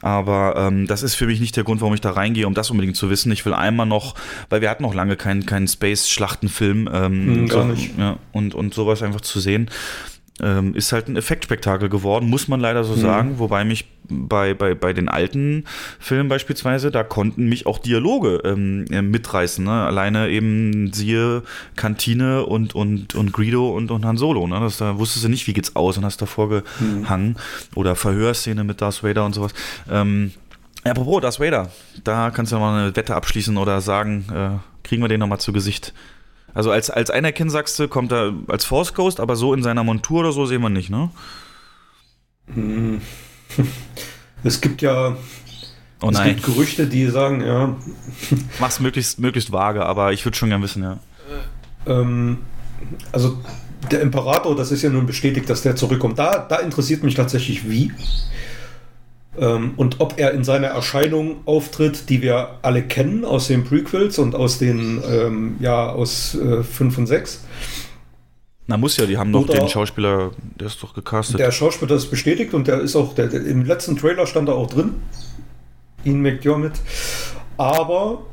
Aber 0.05 0.55
ähm, 0.59 0.87
das 0.87 1.03
ist 1.03 1.15
für 1.15 1.27
mich 1.27 1.41
nicht 1.41 1.57
der 1.57 1.65
Grund, 1.65 1.81
warum 1.81 1.95
ich 1.95 2.03
da 2.03 2.11
reingehe, 2.11 2.47
um 2.47 2.53
das 2.53 2.71
unbedingt 2.71 2.95
zu 2.95 3.09
wissen. 3.09 3.33
Ich 3.33 3.47
will 3.47 3.55
einmal 3.55 3.87
noch, 3.87 4.15
weil 4.51 4.61
wir 4.61 4.69
hatten 4.69 4.83
noch 4.83 4.93
lange 4.93 5.17
keinen 5.17 5.47
keinen 5.47 5.67
Space-Schlachtenfilm 5.67 6.91
ähm, 6.93 7.27
Hm, 7.27 7.49
gar 7.49 7.63
so, 7.63 7.69
nicht. 7.69 7.99
Ja, 7.99 8.19
und, 8.33 8.55
und 8.55 8.75
sowas 8.75 9.03
einfach 9.03 9.23
zu 9.23 9.41
sehen. 9.41 9.71
Ähm, 10.43 10.75
ist 10.75 10.91
halt 10.91 11.07
ein 11.07 11.17
Effektspektakel 11.17 11.89
geworden, 11.89 12.29
muss 12.29 12.49
man 12.49 12.59
leider 12.59 12.83
so 12.83 12.95
Mhm. 12.97 13.01
sagen. 13.01 13.39
Wobei 13.39 13.65
mich 13.65 13.85
bei, 14.09 14.53
bei, 14.53 14.75
bei 14.75 14.93
den 14.93 15.09
alten 15.09 15.65
Filmen 16.01 16.29
beispielsweise, 16.29 16.91
da 16.91 17.05
konnten 17.05 17.49
mich 17.49 17.67
auch 17.67 17.79
Dialoge 17.79 18.41
ähm, 18.45 18.85
äh, 18.91 19.01
mitreißen. 19.01 19.65
Ne? 19.65 19.71
Alleine 19.71 20.31
eben 20.31 20.93
siehe 20.93 21.45
Kantine 21.77 22.47
und, 22.47 22.75
und, 22.75 23.15
und 23.15 23.33
Greedo 23.33 23.69
und, 23.71 23.93
und 23.93 24.05
Han 24.05 24.17
Solo. 24.17 24.49
Ne? 24.49 24.59
Das, 24.59 24.79
da 24.79 24.99
wusstest 24.99 25.25
du 25.25 25.29
nicht, 25.29 25.47
wie 25.47 25.53
geht's 25.53 25.77
aus 25.77 25.99
und 25.99 26.05
hast 26.05 26.21
davor 26.21 26.49
gehangen. 26.49 27.37
Oder 27.77 27.95
Verhörszene 27.95 28.65
mit 28.65 28.81
Darth 28.81 29.05
Vader 29.05 29.25
und 29.25 29.35
sowas. 29.35 29.55
Ähm, 29.89 30.33
apropos 30.83 31.23
Darth 31.23 31.39
Vader, 31.39 31.71
da 32.03 32.33
kannst 32.33 32.51
du 32.51 32.59
mal 32.59 32.77
eine 32.87 32.97
Wette 32.97 33.15
abschließen 33.15 33.57
oder 33.57 33.81
sagen, 33.81 34.25
äh, 34.35 34.87
kriegen 34.87 35.01
wir 35.01 35.09
den 35.09 35.21
noch 35.21 35.29
mal 35.29 35.39
zu 35.39 35.53
Gesicht. 35.53 35.95
Also 36.55 36.71
als, 36.71 36.89
als 36.89 37.11
Anakin 37.11 37.51
sagst 37.51 37.79
du, 37.79 37.89
kommt 37.89 38.13
er 38.13 38.33
als 38.49 38.65
Force 38.65 38.95
Ghost, 38.95 39.21
aber 39.21 39.37
so 39.37 39.53
in 39.53 39.63
seiner 39.63 39.85
Montur 39.85 40.21
oder 40.21 40.33
so 40.33 40.47
sehen 40.47 40.63
wir 40.63 40.71
nicht, 40.71 40.91
ne? 40.91 41.11
Hm. 42.53 43.01
Es 44.47 44.61
gibt 44.61 44.83
ja 44.83 45.17
Oh 46.03 46.11
es 46.11 46.23
gibt 46.23 46.43
Gerüchte, 46.43 46.87
die 46.87 47.07
sagen, 47.07 47.41
ja, 47.41 47.77
Mach's 48.59 48.79
möglichst, 48.79 49.19
möglichst 49.19 49.53
vage, 49.53 49.87
aber 49.87 50.13
ich 50.13 50.23
würde 50.27 50.37
schon 50.37 50.51
gern 50.51 50.61
wissen, 50.63 50.83
ja. 50.83 50.99
ähm, 51.87 52.41
also 53.11 53.39
der 53.91 54.03
Imperator, 54.03 54.55
das 54.55 54.71
ist 54.71 54.83
ja 54.83 54.91
nun 54.91 55.07
bestätigt, 55.07 55.49
dass 55.49 55.63
der 55.63 55.77
zurückkommt. 55.77 56.19
Da, 56.19 56.39
da 56.39 56.57
interessiert 56.57 57.03
mich 57.03 57.15
tatsächlich 57.15 57.71
wie. 57.71 57.91
Ähm, 59.39 59.73
und 59.77 60.01
ob 60.01 60.19
er 60.19 60.33
in 60.33 60.45
seiner 60.45 60.69
Erscheinung 60.69 61.37
auftritt, 61.45 62.09
die 62.09 62.23
wir 62.23 62.59
alle 62.63 62.83
kennen 62.83 63.25
aus 63.25 63.49
den 63.49 63.65
Prequels 63.65 64.19
und 64.19 64.35
aus 64.35 64.59
den, 64.59 65.03
ähm, 65.09 65.57
ja, 65.61 65.91
aus 65.91 66.35
äh, 66.35 66.63
5 66.63 66.99
und 66.99 67.07
6. 67.07 67.41
Na 68.67 68.77
muss 68.77 68.97
ja, 68.97 69.05
die 69.07 69.19
haben 69.19 69.33
doch 69.33 69.47
den 69.47 69.69
Schauspieler, 69.69 70.31
der 70.59 70.69
ist 70.69 70.83
doch 70.83 70.95
gecastet. 70.95 71.39
Der 71.39 71.51
Schauspieler 71.51 71.97
ist 71.97 72.11
bestätigt 72.11 72.55
und 72.55 72.67
der 72.67 72.81
ist 72.81 72.97
auch, 72.97 73.15
der, 73.15 73.27
der, 73.27 73.45
im 73.45 73.65
letzten 73.65 73.97
Trailer 73.97 74.27
stand 74.27 74.49
er 74.49 74.55
auch 74.55 74.71
drin. 74.71 74.95
Ian 76.05 76.23
McDermott. 76.23 76.73
Aber 77.57 78.25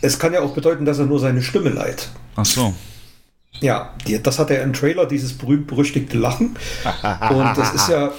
es 0.00 0.18
kann 0.18 0.32
ja 0.32 0.40
auch 0.40 0.52
bedeuten, 0.54 0.84
dass 0.84 0.98
er 0.98 1.06
nur 1.06 1.20
seine 1.20 1.42
Stimme 1.42 1.70
leiht. 1.70 2.08
Ach 2.34 2.44
so. 2.44 2.74
Ja, 3.60 3.94
das 4.22 4.38
hat 4.38 4.50
er 4.50 4.62
im 4.62 4.72
Trailer, 4.72 5.06
dieses 5.06 5.32
berühmt-berüchtigte 5.32 6.18
Lachen. 6.18 6.56
Und 7.30 7.56
das 7.56 7.74
ist 7.74 7.88
ja, 7.88 8.12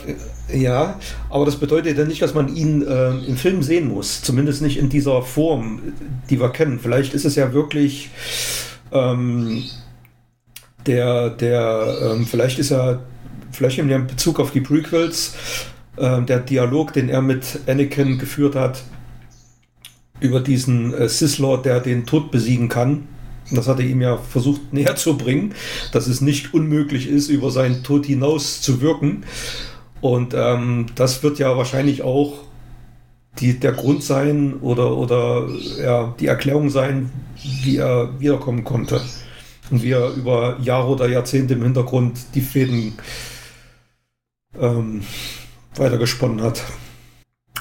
ja, 0.53 0.99
aber 1.30 1.45
das 1.45 1.57
bedeutet 1.57 1.98
ja 1.98 2.06
nicht, 2.06 2.22
dass 2.22 2.34
man 2.34 2.56
ihn 2.56 2.86
äh, 2.86 3.10
im 3.10 3.36
Film 3.36 3.64
sehen 3.64 3.90
muss. 3.90 4.22
Zumindest 4.22 4.61
nicht 4.61 4.78
in 4.78 4.90
dieser 4.90 5.22
Form, 5.22 5.82
die 6.30 6.40
wir 6.40 6.49
kennen. 6.49 6.80
Vielleicht 6.80 7.14
ist 7.14 7.26
es 7.26 7.36
ja 7.36 7.53
wirklich 7.53 8.10
ähm, 8.91 9.64
der, 10.86 11.30
der, 11.30 11.98
ähm, 12.02 12.26
vielleicht 12.26 12.60
ist 12.60 12.72
er, 12.72 13.03
vielleicht 13.52 13.78
in 13.78 14.07
Bezug 14.07 14.40
auf 14.40 14.52
die 14.52 14.61
Prequels, 14.61 15.36
ähm, 15.98 16.26
der 16.26 16.40
Dialog, 16.40 16.94
den 16.94 17.10
er 17.10 17.22
mit 17.22 17.60
Anakin 17.68 18.18
geführt 18.18 18.56
hat, 18.56 18.84
über 20.19 20.40
diesen 20.40 20.94
äh, 20.94 21.10
Sith 21.10 21.38
Lord, 21.40 21.65
der 21.65 21.80
den 21.80 22.06
Tod 22.06 22.32
besiegen 22.32 22.69
kann. 22.69 23.07
Das 23.52 23.68
hat 23.68 23.80
er 23.80 23.86
ihm 23.86 24.02
ja 24.02 24.18
versucht 24.18 24.61
näher 24.74 24.95
zu 24.95 25.18
bringen, 25.18 25.53
dass 25.91 26.07
es 26.07 26.22
nicht 26.22 26.53
unmöglich 26.53 27.07
ist, 27.07 27.30
über 27.30 27.52
seinen 27.52 27.84
Tod 27.84 28.06
hinaus 28.06 28.61
zu 28.61 28.82
wirken. 28.82 29.24
Und 30.02 30.34
ähm, 30.36 30.88
das 30.95 31.24
wird 31.24 31.40
ja 31.40 31.57
wahrscheinlich 31.57 32.02
auch 32.02 32.34
die, 33.40 33.60
der 33.60 33.74
Grund 33.74 34.03
sein 34.03 34.56
oder, 34.61 34.95
oder 34.95 35.48
ja, 35.82 36.14
die 36.19 36.28
Erklärung 36.28 36.69
sein, 36.69 37.11
wie 37.64 37.78
er 37.78 38.19
wiederkommen 38.19 38.64
konnte. 38.64 39.02
Und 39.69 39.84
wie 39.84 39.91
er 39.91 40.11
über 40.11 40.57
Jahre 40.61 40.88
oder 40.88 41.10
Jahrzehnte 41.10 41.56
im 41.56 41.64
Hintergrund 41.64 42.18
die 42.36 42.41
Fäden 42.41 42.94
ähm, 44.60 45.02
weitergesponnen 45.76 46.41
hat. 46.41 46.64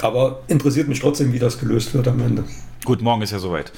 Aber 0.01 0.43
interessiert 0.47 0.87
mich 0.87 0.99
trotzdem, 0.99 1.33
wie 1.33 1.39
das 1.39 1.59
gelöst 1.59 1.93
wird 1.93 2.07
am 2.07 2.21
Ende. 2.21 2.43
Gut, 2.85 3.01
morgen 3.01 3.21
ist 3.21 3.31
ja 3.31 3.39
soweit. 3.39 3.73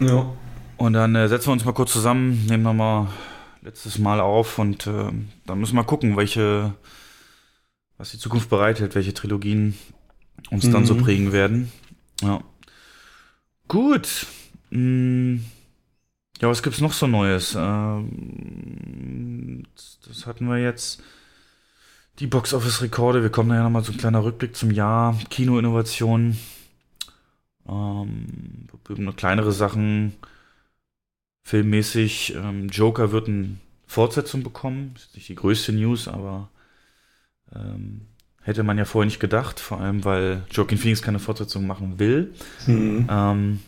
Ja. 0.00 0.30
Und 0.76 0.92
dann 0.92 1.14
äh, 1.14 1.28
setzen 1.28 1.48
wir 1.48 1.52
uns 1.54 1.64
mal 1.64 1.72
kurz 1.72 1.92
zusammen, 1.92 2.44
nehmen 2.46 2.62
nochmal 2.62 3.08
letztes 3.62 3.98
Mal 3.98 4.20
auf 4.20 4.58
und 4.58 4.86
äh, 4.86 5.10
dann 5.46 5.58
müssen 5.58 5.74
wir 5.74 5.84
gucken, 5.84 6.16
welche, 6.16 6.74
was 7.98 8.10
die 8.10 8.18
Zukunft 8.18 8.50
bereithält, 8.50 8.94
welche 8.94 9.14
Trilogien 9.14 9.74
uns 10.50 10.70
dann 10.70 10.86
so 10.86 10.94
Mhm. 10.94 11.02
prägen 11.02 11.32
werden. 11.32 11.72
Ja. 12.22 12.42
Gut. 13.68 14.26
Mm. 14.70 15.36
Ja, 16.40 16.48
was 16.48 16.62
gibt's 16.62 16.80
noch 16.80 16.92
so 16.92 17.06
Neues? 17.06 17.54
Ähm, 17.58 19.62
das- 19.74 20.26
hatten 20.26 20.46
wir 20.48 20.58
jetzt. 20.58 21.02
Die 22.18 22.26
Box 22.26 22.52
Office 22.54 22.80
Rekorde. 22.82 23.22
Wir 23.22 23.30
kommen 23.30 23.50
da 23.50 23.56
ja 23.56 23.62
nochmal 23.62 23.84
so 23.84 23.92
ein 23.92 23.98
kleiner 23.98 24.24
Rückblick 24.24 24.56
zum 24.56 24.70
Jahr. 24.70 25.18
Kinoinnovation. 25.30 26.36
Ähm, 27.68 28.66
noch 28.98 29.16
kleinere 29.16 29.52
Sachen. 29.52 30.14
Filmmäßig. 31.42 32.34
Ähm, 32.36 32.68
Joker 32.68 33.12
wird 33.12 33.28
eine 33.28 33.56
Fortsetzung 33.86 34.42
bekommen. 34.42 34.92
Ist 34.96 35.14
nicht 35.14 35.28
die 35.28 35.34
größte 35.34 35.72
News, 35.72 36.08
aber 36.08 36.48
ähm, 37.54 38.02
hätte 38.42 38.62
man 38.62 38.78
ja 38.78 38.84
vorher 38.84 39.06
nicht 39.06 39.20
gedacht. 39.20 39.60
Vor 39.60 39.80
allem, 39.80 40.04
weil 40.04 40.42
Joaquin 40.50 40.78
Phoenix 40.78 41.02
keine 41.02 41.18
Fortsetzung 41.18 41.66
machen 41.66 41.98
will. 41.98 42.32
Mhm. 42.66 43.06
Ähm, 43.10 43.60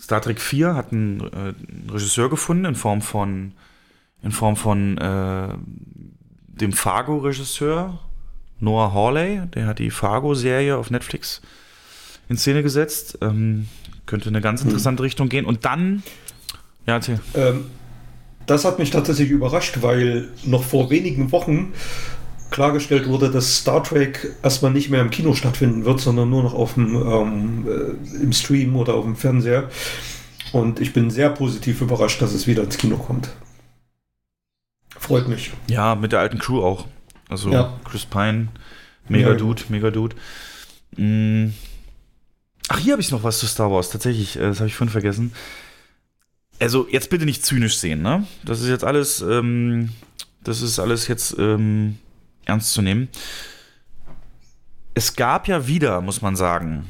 Star 0.00 0.20
Trek 0.20 0.40
4 0.40 0.74
hat 0.74 0.92
einen, 0.92 1.20
äh, 1.20 1.24
einen 1.24 1.88
Regisseur 1.90 2.28
gefunden 2.30 2.64
in 2.64 2.74
Form 2.74 3.02
von 3.02 3.52
in 4.22 4.32
Form 4.32 4.56
von 4.56 4.96
äh, 4.96 5.48
dem 6.46 6.72
Fargo-Regisseur 6.72 7.98
Noah 8.60 8.94
Hawley, 8.94 9.42
der 9.54 9.66
hat 9.66 9.78
die 9.78 9.90
Fargo-Serie 9.90 10.76
auf 10.76 10.90
Netflix 10.90 11.42
in 12.28 12.38
Szene 12.38 12.62
gesetzt. 12.62 13.18
Ähm, 13.20 13.68
könnte 14.06 14.28
eine 14.28 14.40
ganz 14.40 14.62
interessante 14.62 15.02
Richtung 15.02 15.28
gehen. 15.28 15.44
Und 15.44 15.64
dann, 15.64 16.02
ja, 16.86 16.94
erzähl. 16.94 17.20
Ähm, 17.34 17.66
das 18.46 18.64
hat 18.64 18.78
mich 18.78 18.90
tatsächlich 18.90 19.30
überrascht, 19.30 19.78
weil 19.80 20.28
noch 20.44 20.62
vor 20.62 20.90
wenigen 20.90 21.32
Wochen 21.32 21.72
klargestellt 22.54 23.08
wurde, 23.08 23.32
dass 23.32 23.56
Star 23.56 23.82
Trek 23.82 24.28
erstmal 24.44 24.70
nicht 24.70 24.88
mehr 24.88 25.00
im 25.00 25.10
Kino 25.10 25.34
stattfinden 25.34 25.84
wird, 25.84 26.00
sondern 26.00 26.30
nur 26.30 26.44
noch 26.44 26.54
auf 26.54 26.74
dem, 26.74 26.94
ähm, 26.94 27.66
äh, 27.68 28.22
im 28.22 28.32
Stream 28.32 28.76
oder 28.76 28.94
auf 28.94 29.04
dem 29.04 29.16
Fernseher. 29.16 29.68
Und 30.52 30.78
ich 30.78 30.92
bin 30.92 31.10
sehr 31.10 31.30
positiv 31.30 31.80
überrascht, 31.80 32.22
dass 32.22 32.32
es 32.32 32.46
wieder 32.46 32.62
ins 32.62 32.78
Kino 32.78 32.96
kommt. 32.96 33.28
Freut 34.96 35.26
mich. 35.26 35.50
Ja, 35.68 35.96
mit 35.96 36.12
der 36.12 36.20
alten 36.20 36.38
Crew 36.38 36.62
auch. 36.62 36.86
Also 37.28 37.50
Ja. 37.50 37.72
Chris 37.84 38.06
Pine, 38.06 38.46
mega 39.08 39.30
Ja. 39.30 39.34
Dude, 39.34 39.62
mega 39.68 39.90
Dude. 39.90 40.14
Mm. 40.96 41.48
Ach, 42.68 42.78
hier 42.78 42.92
habe 42.92 43.02
ich 43.02 43.10
noch 43.10 43.24
was 43.24 43.40
zu 43.40 43.48
Star 43.48 43.72
Wars. 43.72 43.90
Tatsächlich, 43.90 44.36
äh, 44.36 44.42
das 44.42 44.60
habe 44.60 44.68
ich 44.68 44.76
vorhin 44.76 44.92
vergessen. 44.92 45.32
Also, 46.60 46.86
jetzt 46.88 47.10
bitte 47.10 47.24
nicht 47.24 47.44
zynisch 47.44 47.78
sehen, 47.78 48.00
ne? 48.02 48.24
Das 48.44 48.60
ist 48.60 48.68
jetzt 48.68 48.84
alles, 48.84 49.22
ähm, 49.22 49.90
das 50.44 50.62
ist 50.62 50.78
alles 50.78 51.08
jetzt 51.08 51.34
ähm, 51.36 51.98
ernst 52.46 52.72
zu 52.72 52.82
nehmen. 52.82 53.08
Es 54.94 55.16
gab 55.16 55.48
ja 55.48 55.66
wieder, 55.66 56.00
muss 56.00 56.22
man 56.22 56.36
sagen, 56.36 56.86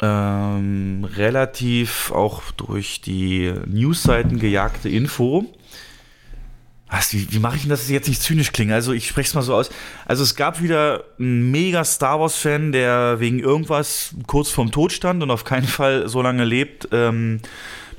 ähm, 0.00 1.06
relativ 1.16 2.10
auch 2.12 2.50
durch 2.52 3.00
die 3.00 3.52
Newsseiten 3.66 4.38
gejagte 4.38 4.88
Info. 4.88 5.46
Was, 6.88 7.12
wie, 7.12 7.32
wie 7.32 7.38
mache 7.38 7.56
ich 7.56 7.62
denn, 7.62 7.70
dass 7.70 7.82
es 7.82 7.88
jetzt 7.88 8.08
nicht 8.08 8.22
zynisch 8.22 8.52
klingt? 8.52 8.72
Also 8.72 8.92
ich 8.92 9.08
spreche 9.08 9.28
es 9.28 9.34
mal 9.34 9.42
so 9.42 9.54
aus. 9.54 9.70
Also 10.06 10.22
es 10.22 10.36
gab 10.36 10.62
wieder 10.62 11.04
einen 11.18 11.50
mega 11.50 11.84
Star 11.84 12.20
Wars-Fan, 12.20 12.72
der 12.72 13.18
wegen 13.18 13.40
irgendwas 13.40 14.14
kurz 14.26 14.50
vorm 14.50 14.70
Tod 14.70 14.92
stand 14.92 15.22
und 15.22 15.30
auf 15.30 15.44
keinen 15.44 15.66
Fall 15.66 16.08
so 16.08 16.22
lange 16.22 16.44
lebt, 16.44 16.88
ähm, 16.92 17.40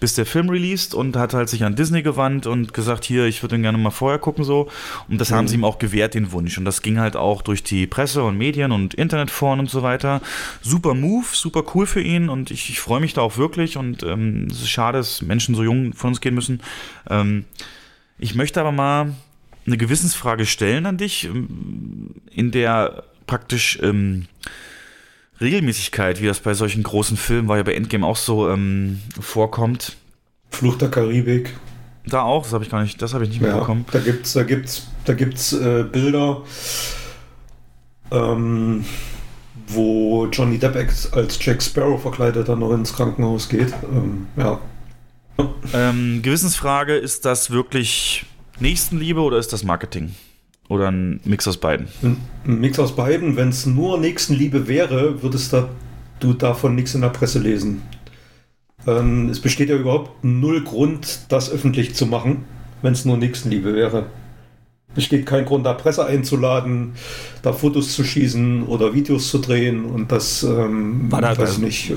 bis 0.05 0.13
der 0.13 0.27
Film 0.27 0.49
released 0.51 0.93
und 0.93 1.15
hat 1.15 1.33
halt 1.33 1.49
sich 1.49 1.63
an 1.63 1.75
Disney 1.75 2.03
gewandt 2.03 2.45
und 2.45 2.75
gesagt, 2.75 3.05
hier, 3.05 3.25
ich 3.25 3.41
würde 3.41 3.55
ihn 3.55 3.63
gerne 3.63 3.79
mal 3.79 3.89
vorher 3.89 4.19
gucken 4.19 4.43
so. 4.43 4.69
Und 5.09 5.19
das 5.19 5.31
haben 5.31 5.45
Mhm. 5.45 5.47
sie 5.47 5.55
ihm 5.55 5.63
auch 5.63 5.79
gewährt, 5.79 6.13
den 6.13 6.31
Wunsch. 6.31 6.59
Und 6.59 6.65
das 6.65 6.83
ging 6.83 6.99
halt 6.99 7.15
auch 7.15 7.41
durch 7.41 7.63
die 7.63 7.87
Presse 7.87 8.23
und 8.23 8.37
Medien 8.37 8.71
und 8.71 8.93
Internetforen 8.93 9.59
und 9.59 9.67
so 9.67 9.81
weiter. 9.81 10.21
Super 10.61 10.93
Move, 10.93 11.25
super 11.31 11.63
cool 11.73 11.87
für 11.87 12.01
ihn 12.01 12.29
und 12.29 12.51
ich, 12.51 12.69
ich 12.69 12.79
freue 12.79 12.99
mich 12.99 13.15
da 13.15 13.21
auch 13.21 13.37
wirklich 13.37 13.77
und 13.77 14.03
ähm, 14.03 14.45
es 14.51 14.61
ist 14.61 14.69
schade, 14.69 14.99
dass 14.99 15.23
Menschen 15.23 15.55
so 15.55 15.63
jung 15.63 15.93
von 15.93 16.09
uns 16.09 16.21
gehen 16.21 16.35
müssen. 16.35 16.61
Ähm, 17.09 17.45
ich 18.19 18.35
möchte 18.35 18.59
aber 18.61 18.71
mal 18.71 19.15
eine 19.65 19.77
Gewissensfrage 19.77 20.45
stellen 20.45 20.85
an 20.85 20.97
dich, 20.97 21.23
ähm, 21.25 22.11
in 22.29 22.51
der 22.51 23.05
praktisch 23.25 23.79
ähm, 23.81 24.27
Regelmäßigkeit, 25.41 26.21
wie 26.21 26.27
das 26.27 26.39
bei 26.39 26.53
solchen 26.53 26.83
großen 26.83 27.17
Filmen 27.17 27.47
war 27.47 27.57
ja 27.57 27.63
bei 27.63 27.73
Endgame 27.73 28.05
auch 28.05 28.15
so 28.17 28.49
ähm, 28.49 29.01
vorkommt. 29.19 29.97
Fluch 30.49 30.77
der 30.77 30.89
Karibik. 30.89 31.53
Da 32.05 32.21
auch, 32.21 32.43
das 32.43 32.53
habe 32.53 32.63
ich 32.63 32.69
gar 32.69 32.81
nicht, 32.83 33.01
das 33.01 33.13
habe 33.13 33.23
ich 33.23 33.31
nicht 33.31 33.41
Ja, 33.41 33.47
mitbekommen. 33.47 33.85
da 33.91 33.99
gibt's, 33.99 34.33
da 34.33 34.43
gibt's, 34.43 34.87
da 35.05 35.13
gibt's 35.13 35.53
äh, 35.53 35.83
Bilder, 35.91 36.43
ähm, 38.11 38.85
wo 39.67 40.27
Johnny 40.27 40.57
Depp 40.59 40.75
als 41.11 41.39
Jack 41.43 41.63
Sparrow 41.63 41.99
verkleidet 42.01 42.47
dann 42.47 42.59
noch 42.59 42.71
ins 42.73 42.93
Krankenhaus 42.93 43.49
geht. 43.49 43.73
Ähm, 43.91 44.27
ja. 44.37 44.59
Ähm, 45.73 46.21
Gewissensfrage, 46.21 46.95
ist 46.95 47.25
das 47.25 47.49
wirklich 47.49 48.25
Nächstenliebe 48.59 49.19
oder 49.19 49.37
ist 49.37 49.51
das 49.51 49.63
Marketing? 49.63 50.15
Oder 50.67 50.89
ein 50.91 51.19
Mix 51.25 51.47
aus 51.47 51.57
beiden? 51.57 51.87
Ein 52.01 52.17
Mix 52.43 52.79
aus 52.79 52.95
beiden. 52.95 53.35
Wenn 53.35 53.49
es 53.49 53.65
nur 53.65 53.99
Nächstenliebe 53.99 54.67
wäre, 54.67 55.21
würdest 55.21 55.53
da, 55.53 55.69
du 56.19 56.33
davon 56.33 56.73
nichts 56.75 56.95
in 56.95 57.01
der 57.01 57.09
Presse 57.09 57.39
lesen. 57.39 57.83
Ähm, 58.87 59.29
es 59.29 59.39
besteht 59.39 59.69
ja 59.69 59.75
überhaupt 59.75 60.23
null 60.23 60.63
Grund, 60.63 61.19
das 61.29 61.51
öffentlich 61.51 61.93
zu 61.95 62.05
machen, 62.07 62.45
wenn 62.81 62.93
es 62.93 63.05
nur 63.05 63.17
Nächstenliebe 63.17 63.73
wäre. 63.75 64.07
Besteht 64.95 65.25
kein 65.25 65.43
Grund, 65.45 65.65
da 65.65 65.73
Presse 65.73 66.05
einzuladen, 66.05 66.93
da 67.41 67.51
Fotos 67.51 67.93
zu 67.93 68.03
schießen 68.03 68.63
oder 68.63 68.93
Videos 68.93 69.29
zu 69.29 69.39
drehen 69.39 69.83
und 69.85 70.11
das 70.11 70.41
ähm, 70.43 71.11
War 71.11 71.21
da- 71.21 71.31
weiß 71.31 71.39
also- 71.39 71.61
nicht. 71.61 71.91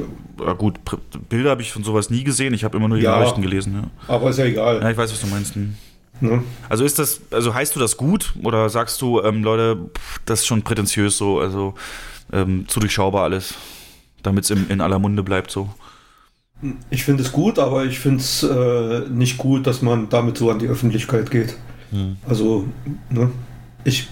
Ja, 0.44 0.52
gut, 0.52 0.78
Bilder 1.28 1.50
habe 1.50 1.62
ich 1.62 1.72
von 1.72 1.82
sowas 1.84 2.10
nie 2.10 2.22
gesehen. 2.24 2.54
Ich 2.54 2.64
habe 2.64 2.76
immer 2.76 2.88
nur 2.88 2.98
die 2.98 3.04
Ja. 3.04 3.18
Nachrichten 3.18 3.42
gelesen. 3.42 3.74
Ja. 3.74 4.14
Aber 4.14 4.30
ist 4.30 4.38
ja 4.38 4.44
egal. 4.44 4.80
Ja, 4.80 4.90
ich 4.90 4.96
weiß, 4.96 5.10
was 5.12 5.20
du 5.20 5.26
meinst. 5.26 5.54
Hm. 5.56 5.74
Ne? 6.20 6.42
Also 6.68 6.84
ist 6.84 6.98
das, 6.98 7.20
also 7.30 7.54
heißt 7.54 7.76
du 7.76 7.80
das 7.80 7.96
gut 7.96 8.34
oder 8.42 8.68
sagst 8.68 9.00
du, 9.02 9.20
ähm, 9.22 9.42
Leute, 9.44 9.76
pff, 9.96 10.20
das 10.24 10.40
ist 10.40 10.46
schon 10.46 10.62
prätentiös 10.62 11.16
so, 11.16 11.40
also 11.40 11.74
ähm, 12.32 12.66
zu 12.68 12.80
durchschaubar 12.80 13.24
alles, 13.24 13.54
damit 14.22 14.44
es 14.44 14.50
in 14.50 14.80
aller 14.80 14.98
Munde 14.98 15.22
bleibt 15.22 15.50
so. 15.50 15.68
Ich 16.90 17.04
finde 17.04 17.22
es 17.22 17.30
gut, 17.30 17.58
aber 17.58 17.84
ich 17.84 18.00
finde 18.00 18.18
es 18.18 18.42
äh, 18.42 19.08
nicht 19.08 19.38
gut, 19.38 19.66
dass 19.66 19.80
man 19.80 20.08
damit 20.08 20.38
so 20.38 20.50
an 20.50 20.58
die 20.58 20.66
Öffentlichkeit 20.66 21.30
geht. 21.30 21.56
Hm. 21.90 22.16
Also, 22.28 22.66
ne? 23.10 23.30
Ich 23.84 24.08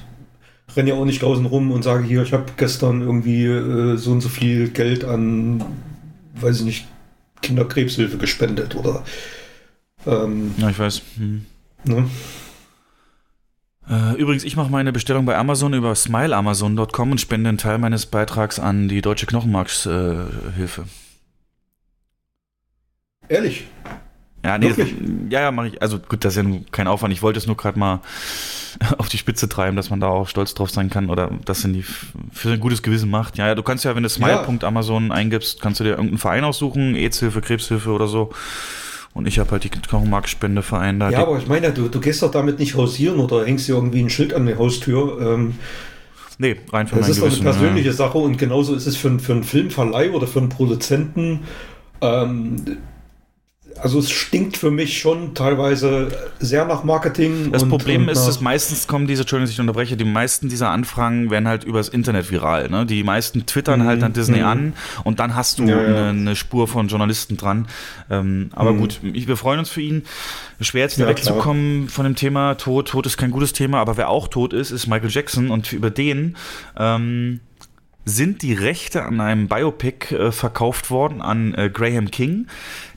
renne 0.77 0.91
ja 0.91 0.95
auch 0.95 1.05
nicht 1.05 1.23
draußen 1.23 1.45
rum 1.45 1.73
und 1.73 1.83
sage 1.83 2.05
hier, 2.05 2.23
ich 2.23 2.33
habe 2.33 2.45
gestern 2.57 3.01
irgendwie 3.01 3.47
äh, 3.47 3.97
so 3.97 4.13
und 4.13 4.21
so 4.21 4.29
viel 4.29 4.69
Geld 4.69 5.05
an, 5.05 5.65
weiß 6.41 6.61
ich 6.61 6.65
nicht, 6.65 6.87
Kinderkrebshilfe 7.43 8.17
gespendet 8.17 8.77
oder. 8.77 9.03
Ähm, 10.07 10.55
Ja, 10.57 10.71
ich 10.71 10.79
weiß. 10.79 11.03
Hm. 11.17 11.47
Ne? 11.87 12.09
Äh, 13.89 14.15
übrigens, 14.17 14.45
ich 14.45 14.57
mache 14.57 14.71
meine 14.71 14.93
Bestellung 14.93 15.27
bei 15.27 15.37
Amazon 15.37 15.73
über 15.73 15.95
smileamazon.com 15.95 17.11
und 17.13 17.21
spende 17.21 17.49
einen 17.49 17.59
Teil 17.59 17.79
meines 17.79 18.07
Beitrags 18.07 18.59
an 18.59 18.89
die 18.89 19.01
Deutsche 19.01 19.27
Knochenmarkshilfe. 19.27 20.85
Ehrlich? 23.29 23.67
Ja, 24.45 24.59
nee, 24.59 24.69
das, 24.69 24.89
ja, 25.29 25.41
ja, 25.41 25.51
mache 25.51 25.69
ich. 25.69 25.83
Also 25.83 25.99
gut, 25.99 26.25
das 26.25 26.35
ist 26.35 26.37
ja 26.37 26.43
nun 26.45 26.67
kein 26.71 26.87
Aufwand. 26.87 27.13
Ich 27.13 27.23
wollte 27.23 27.39
es 27.39 27.47
nur 27.47 27.57
gerade 27.57 27.79
mal 27.79 28.01
auf 28.99 29.09
die 29.09 29.19
Spitze 29.19 29.49
treiben, 29.49 29.77
dass 29.77 29.91
man 29.91 30.01
da 30.01 30.09
auch 30.09 30.29
stolz 30.29 30.55
drauf 30.55 30.71
sein 30.71 30.91
kann 30.91 31.11
oder 31.11 31.31
das 31.45 31.65
in 31.65 31.73
die 31.73 31.83
für 31.83 32.53
ein 32.53 32.61
gutes 32.61 32.83
Gewissen 32.83 33.11
macht. 33.11 33.39
Ja, 33.39 33.47
ja, 33.49 33.55
du 33.55 33.63
kannst 33.63 33.85
ja, 33.85 33.95
wenn 33.97 34.03
du 34.03 34.09
smile.amazon 34.09 35.11
eingibst, 35.13 35.61
kannst 35.61 35.81
du 35.81 35.85
dir 35.85 35.91
irgendeinen 35.91 36.19
Verein 36.19 36.45
aussuchen, 36.45 36.95
AIDS-Hilfe, 36.95 37.41
Krebshilfe 37.41 37.91
oder 37.91 38.07
so. 38.07 38.33
Und 39.17 39.27
ich 39.27 39.39
habe 39.39 39.51
halt 39.53 39.65
die 39.65 39.71
Knochenmarkspendeverein 39.71 41.01
da. 41.01 41.09
Ja, 41.11 41.23
aber 41.23 41.39
ich 41.39 41.47
meine, 41.47 41.73
du, 41.73 41.89
du 41.89 42.01
gehst 42.01 42.23
doch 42.23 42.31
damit 42.31 42.59
nicht 42.59 42.75
hausieren 42.75 43.19
oder 43.19 43.47
hängst 43.47 43.67
dir 43.67 43.75
irgendwie 43.75 44.01
ein 44.01 44.11
Schild 44.11 44.35
an 44.35 44.47
die 44.47 44.57
Haustür. 44.57 45.19
Ähm, 45.21 45.55
nee, 46.37 46.57
rein 46.71 46.87
für 46.87 46.97
Das 46.97 47.09
ist 47.09 47.19
doch 47.19 47.23
eine 47.25 47.31
Gewissen. 47.31 47.45
persönliche 47.45 47.89
ja. 47.89 47.95
Sache 47.95 48.19
und 48.19 48.37
genauso 48.37 48.75
ist 48.75 48.87
es 48.87 48.97
für, 48.97 49.09
einen- 49.09 49.21
für 49.21 49.33
einen 49.33 49.43
Filmverleih 49.45 50.11
oder 50.11 50.27
für 50.27 50.41
einen 50.41 50.51
Produzenten. 50.51 51.45
Ähm, 52.03 52.57
also 53.79 53.99
es 53.99 54.11
stinkt 54.11 54.57
für 54.57 54.71
mich 54.71 54.99
schon 55.01 55.35
teilweise 55.35 56.09
sehr 56.39 56.65
nach 56.65 56.85
Marketing. 56.85 57.53
Das 57.53 57.63
und, 57.63 57.69
Problem 57.69 58.03
und 58.03 58.09
ist, 58.09 58.27
dass 58.27 58.41
meistens 58.41 58.87
kommen 58.87 59.07
diese, 59.07 59.23
Entschuldigung, 59.23 59.47
dass 59.47 59.53
ich 59.55 59.61
unterbreche, 59.61 59.97
die 59.97 60.05
meisten 60.05 60.49
dieser 60.49 60.71
Anfragen 60.71 61.31
werden 61.31 61.49
halt 61.49 61.65
übers 61.65 61.89
Internet 61.89 62.31
viral. 62.31 62.69
Ne? 62.69 62.87
Die 62.87 63.03
meisten 63.03 63.47
twittern 63.47 63.81
Mhm, 63.81 63.87
halt 63.87 64.03
an 64.03 64.13
Disney 64.13 64.39
mhm. 64.41 64.45
an 64.47 64.73
und 65.05 65.21
dann 65.21 65.35
hast 65.35 65.59
du 65.59 65.65
Ja. 65.67 65.79
Eine, 65.79 66.09
eine 66.09 66.37
Spur 66.37 66.69
von 66.69 66.89
Journalisten 66.89 67.37
dran. 67.37 67.67
Ähm, 68.11 68.51
aber 68.53 68.73
Mhm. 68.73 68.79
gut, 68.79 69.01
ich, 69.13 69.27
wir 69.29 69.37
freuen 69.37 69.59
uns 69.59 69.69
für 69.71 69.81
ihn. 69.83 70.03
Schwer 70.61 70.83
jetzt 70.83 70.97
Ja, 70.99 71.05
klar. 71.05 71.17
wegzukommen 71.17 71.89
von 71.89 72.05
dem 72.05 72.17
Thema 72.17 72.55
Tod. 72.55 72.89
Tod 72.89 73.07
ist 73.07 73.17
kein 73.17 73.31
gutes 73.31 73.53
Thema, 73.53 73.79
aber 73.81 73.97
wer 73.97 74.09
auch 74.09 74.29
tot 74.29 74.53
ist, 74.53 74.71
ist 74.71 74.87
Michael 74.87 75.11
Jackson 75.11 75.51
und 75.51 75.73
über 75.73 75.91
den 75.91 76.37
ähm, 76.79 77.41
sind 78.09 78.43
die 78.43 78.55
Rechte 78.55 79.03
an 79.03 79.21
einem 79.21 79.49
Biopic 79.49 80.15
äh, 80.15 80.31
verkauft 80.31 80.91
worden 80.91 81.21
an 81.21 81.55
äh, 81.55 81.69
Graham 81.69 82.11
King, 82.11 82.47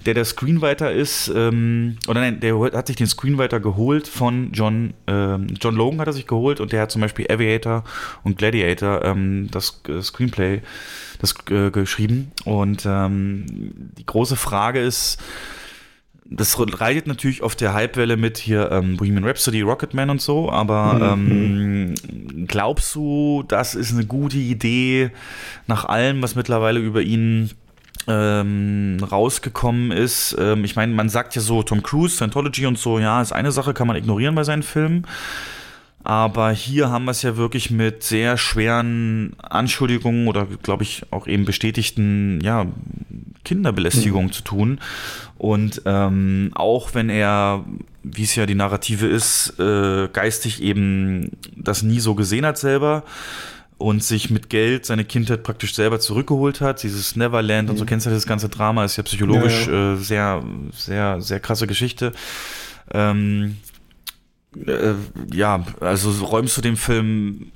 der 0.06 0.14
der 0.14 0.24
Screenwriter 0.24 0.92
ist, 0.92 1.32
ähm, 1.36 1.98
oder 2.08 2.22
nein, 2.22 2.40
der 2.40 2.58
hat 2.60 2.88
sich 2.88 2.96
den 2.96 3.08
Screenwriter 3.08 3.60
geholt 3.60 4.08
von 4.08 4.52
John, 4.54 4.94
ähm, 5.08 5.48
John 5.60 5.76
Logan 5.76 6.00
hat 6.00 6.08
er 6.08 6.14
sich 6.14 6.28
geholt 6.28 6.60
und 6.60 6.72
der 6.72 6.84
hat 6.84 6.92
zum 6.92 7.02
Beispiel 7.02 7.26
Aviator 7.28 7.84
und 8.24 8.38
Gladiator 8.38 9.04
ähm, 9.04 9.50
das 9.50 9.82
äh, 9.90 10.00
Screenplay 10.02 10.62
das 11.18 11.34
äh, 11.50 11.72
geschrieben. 11.72 12.32
Und 12.46 12.86
ähm, 12.86 13.46
die 13.98 14.06
große 14.06 14.36
Frage 14.36 14.80
ist, 14.80 15.20
das 16.32 16.58
reitet 16.60 17.08
natürlich 17.08 17.42
auf 17.42 17.56
der 17.56 17.74
Hypewelle 17.74 18.16
mit 18.16 18.38
hier 18.38 18.72
ähm, 18.72 18.98
Bohemian 18.98 19.24
Rhapsody, 19.24 19.62
Rocketman 19.62 20.12
und 20.12 20.22
so, 20.22 20.52
aber 20.52 21.14
ähm, 21.14 21.96
glaubst 22.48 22.94
du, 22.94 23.44
das 23.48 23.74
ist 23.74 23.94
eine 23.94 24.06
gute 24.06 24.38
Idee 24.38 25.10
nach 25.66 25.86
allem, 25.86 26.22
was 26.22 26.36
mittlerweile 26.36 26.80
über 26.80 27.02
ihn 27.02 27.50
ähm, 28.08 28.98
rausgekommen 29.12 29.92
ist? 29.92 30.36
Ähm, 30.40 30.64
ich 30.66 30.76
meine, 30.76 30.94
man 30.94 31.10
sagt 31.10 31.36
ja 31.36 31.42
so, 31.42 31.64
Tom 31.64 31.82
Cruise, 31.82 32.16
Scientology 32.16 32.68
und 32.68 32.78
so, 32.78 33.00
ja, 33.00 33.22
ist 33.22 33.32
eine 33.32 33.52
Sache, 33.52 33.74
kann 33.74 33.88
man 33.88 33.96
ignorieren 33.96 34.36
bei 34.36 34.44
seinen 34.44 34.64
Filmen. 34.64 35.08
Aber 36.04 36.52
hier 36.52 36.90
haben 36.90 37.06
wir 37.06 37.12
es 37.12 37.24
ja 37.24 37.38
wirklich 37.38 37.72
mit 37.72 38.04
sehr 38.04 38.38
schweren 38.38 39.34
Anschuldigungen 39.38 40.28
oder, 40.28 40.48
glaube 40.64 40.84
ich, 40.84 41.04
auch 41.12 41.28
eben 41.28 41.46
bestätigten, 41.46 42.40
ja, 42.42 42.68
Kinderbelästigung 43.44 44.26
Mhm. 44.26 44.32
zu 44.32 44.44
tun. 44.44 44.80
Und 45.38 45.82
ähm, 45.86 46.52
auch 46.56 46.94
wenn 46.94 47.10
er, 47.10 47.64
wie 48.04 48.24
es 48.24 48.36
ja 48.36 48.46
die 48.46 48.56
Narrative 48.56 49.08
ist, 49.08 49.60
äh, 49.60 50.08
geistig 50.12 50.62
eben 50.62 51.32
das 51.56 51.82
nie 51.84 52.00
so 52.00 52.16
gesehen 52.16 52.46
hat 52.46 52.58
selber 52.58 53.04
und 53.78 54.04
sich 54.04 54.30
mit 54.30 54.50
Geld 54.50 54.86
seine 54.86 55.06
Kindheit 55.06 55.44
praktisch 55.44 55.74
selber 55.74 56.02
zurückgeholt 56.02 56.60
hat, 56.60 56.84
dieses 56.84 57.16
Neverland 57.16 57.70
und 57.70 57.78
so 57.78 57.86
Mhm. 57.86 57.88
kennst 57.88 58.06
du 58.06 58.10
das 58.10 58.28
ganze 58.28 58.50
Drama, 58.50 58.84
ist 58.84 58.98
ja 58.98 59.04
psychologisch 59.04 59.68
Ja, 59.68 59.94
Äh, 59.94 59.96
sehr, 59.98 60.44
sehr, 60.76 61.22
sehr 61.22 61.40
krasse 61.40 61.66
Geschichte. 61.66 62.12
Ähm, 62.92 63.56
äh, 64.66 64.94
ja, 65.34 65.64
also 65.80 66.10
räumst 66.26 66.58
du 66.58 66.62
dem 66.62 66.76
Film, 66.76 67.52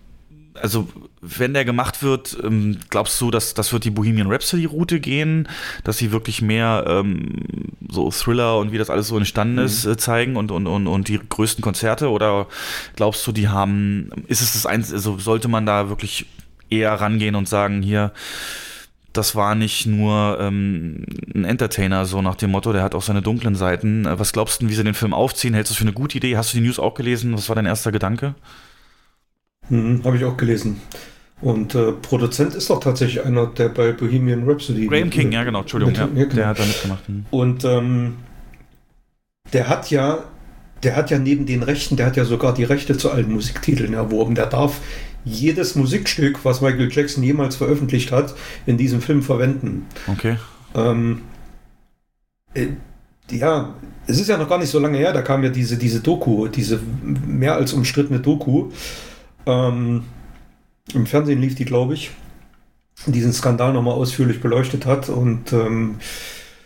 also 0.61 0.87
wenn 1.21 1.53
der 1.53 1.65
gemacht 1.65 2.03
wird, 2.03 2.37
ähm, 2.43 2.77
glaubst 2.89 3.19
du, 3.21 3.31
dass 3.31 3.53
das 3.53 3.73
wird 3.73 3.85
die 3.85 3.89
Bohemian 3.89 4.31
Rhapsody 4.31 4.65
Route 4.65 4.99
gehen, 4.99 5.47
dass 5.83 5.97
sie 5.97 6.11
wirklich 6.11 6.41
mehr 6.41 6.85
ähm, 6.87 7.41
so 7.89 8.09
Thriller 8.11 8.57
und 8.57 8.71
wie 8.71 8.77
das 8.77 8.89
alles 8.89 9.07
so 9.07 9.17
entstanden 9.17 9.55
Mhm. 9.55 9.65
ist 9.65 9.85
äh, 9.85 9.97
zeigen 9.97 10.35
und, 10.35 10.51
und, 10.51 10.67
und, 10.67 10.87
und 10.87 11.07
die 11.07 11.19
größten 11.27 11.61
Konzerte 11.61 12.09
oder 12.09 12.47
glaubst 12.95 13.25
du, 13.27 13.31
die 13.31 13.47
haben, 13.49 14.09
ist 14.27 14.41
es 14.41 14.53
das 14.53 14.65
eins, 14.65 14.91
also 14.93 15.17
sollte 15.17 15.47
man 15.47 15.65
da 15.65 15.89
wirklich 15.89 16.25
eher 16.69 16.93
rangehen 16.93 17.35
und 17.35 17.47
sagen, 17.47 17.81
hier, 17.81 18.11
das 19.11 19.35
war 19.35 19.53
nicht 19.53 19.85
nur 19.85 20.39
ähm, 20.41 21.05
ein 21.35 21.45
Entertainer, 21.45 22.05
so 22.05 22.21
nach 22.23 22.35
dem 22.35 22.49
Motto, 22.51 22.73
der 22.73 22.81
hat 22.81 22.95
auch 22.95 23.03
seine 23.03 23.21
dunklen 23.21 23.53
Seiten. 23.55 24.05
Äh, 24.05 24.17
Was 24.19 24.33
glaubst 24.33 24.61
du, 24.61 24.69
wie 24.69 24.73
sie 24.73 24.83
den 24.83 24.95
Film 24.95 25.13
aufziehen? 25.13 25.53
Hältst 25.53 25.69
du 25.71 25.73
es 25.73 25.77
für 25.77 25.83
eine 25.83 25.93
gute 25.93 26.17
Idee? 26.17 26.35
Hast 26.35 26.53
du 26.53 26.57
die 26.57 26.63
News 26.63 26.79
auch 26.79 26.95
gelesen? 26.95 27.33
Was 27.33 27.47
war 27.47 27.55
dein 27.55 27.67
erster 27.67 27.91
Gedanke? 27.91 28.33
Mhm, 29.69 30.01
Habe 30.03 30.17
ich 30.17 30.25
auch 30.25 30.37
gelesen. 30.37 30.81
Und 31.41 31.75
äh, 31.75 31.91
Produzent 31.91 32.55
ist 32.55 32.69
doch 32.69 32.79
tatsächlich 32.79 33.25
einer, 33.25 33.47
der 33.47 33.69
bei 33.69 33.91
Bohemian 33.91 34.47
Rhapsody. 34.49 34.87
Graham 34.87 35.09
King, 35.09 35.31
ja 35.33 35.43
genau, 35.43 35.61
Entschuldigung, 35.61 35.93
ja, 35.95 36.07
mit- 36.07 36.35
der 36.35 36.47
hat 36.47 36.59
da 36.59 36.65
mitgemacht. 36.65 37.07
Hm. 37.07 37.25
Und 37.31 37.65
ähm, 37.65 38.15
der 39.51 39.67
hat 39.67 39.89
ja, 39.89 40.23
der 40.83 40.95
hat 40.95 41.11
ja 41.11 41.19
neben 41.19 41.45
den 41.45 41.63
Rechten, 41.63 41.97
der 41.97 42.05
hat 42.05 42.15
ja 42.15 42.23
sogar 42.23 42.53
die 42.53 42.63
Rechte 42.63 42.97
zu 42.97 43.11
allen 43.11 43.31
Musiktiteln 43.31 43.93
erworben. 43.93 44.35
Der 44.35 44.45
darf 44.45 44.79
jedes 45.25 45.75
Musikstück, 45.75 46.43
was 46.43 46.61
Michael 46.61 46.89
Jackson 46.91 47.23
jemals 47.23 47.55
veröffentlicht 47.57 48.11
hat, 48.11 48.35
in 48.65 48.77
diesem 48.77 49.01
Film 49.01 49.21
verwenden. 49.21 49.85
Okay. 50.07 50.37
Ähm, 50.75 51.21
äh, 52.53 52.67
ja, 53.31 53.73
es 54.07 54.19
ist 54.19 54.27
ja 54.29 54.37
noch 54.37 54.49
gar 54.49 54.59
nicht 54.59 54.69
so 54.69 54.79
lange 54.79 54.97
her, 54.97 55.13
da 55.13 55.21
kam 55.21 55.43
ja 55.43 55.49
diese, 55.49 55.77
diese 55.77 56.01
Doku, 56.01 56.47
diese 56.47 56.79
mehr 57.25 57.55
als 57.55 57.73
umstrittene 57.73 58.19
Doku. 58.19 58.69
Ähm, 59.45 60.05
Im 60.93 61.05
Fernsehen 61.05 61.41
lief 61.41 61.55
die, 61.55 61.65
glaube 61.65 61.93
ich, 61.93 62.11
diesen 63.05 63.33
Skandal 63.33 63.73
nochmal 63.73 63.95
ausführlich 63.95 64.41
beleuchtet 64.41 64.85
hat. 64.85 65.09
Und 65.09 65.53
ähm, 65.53 65.95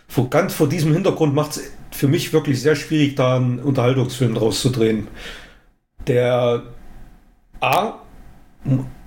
vor, 0.07 0.29
ganz 0.29 0.53
vor 0.53 0.69
diesem 0.69 0.93
Hintergrund 0.93 1.33
macht 1.33 1.51
es 1.51 1.71
für 1.91 2.07
mich 2.07 2.33
wirklich 2.33 2.61
sehr 2.61 2.75
schwierig, 2.75 3.15
da 3.15 3.37
einen 3.37 3.59
Unterhaltungsfilm 3.59 4.35
draus 4.35 4.61
zu 4.61 4.69
drehen. 4.69 5.07
Der 6.05 6.63
A, 7.59 7.93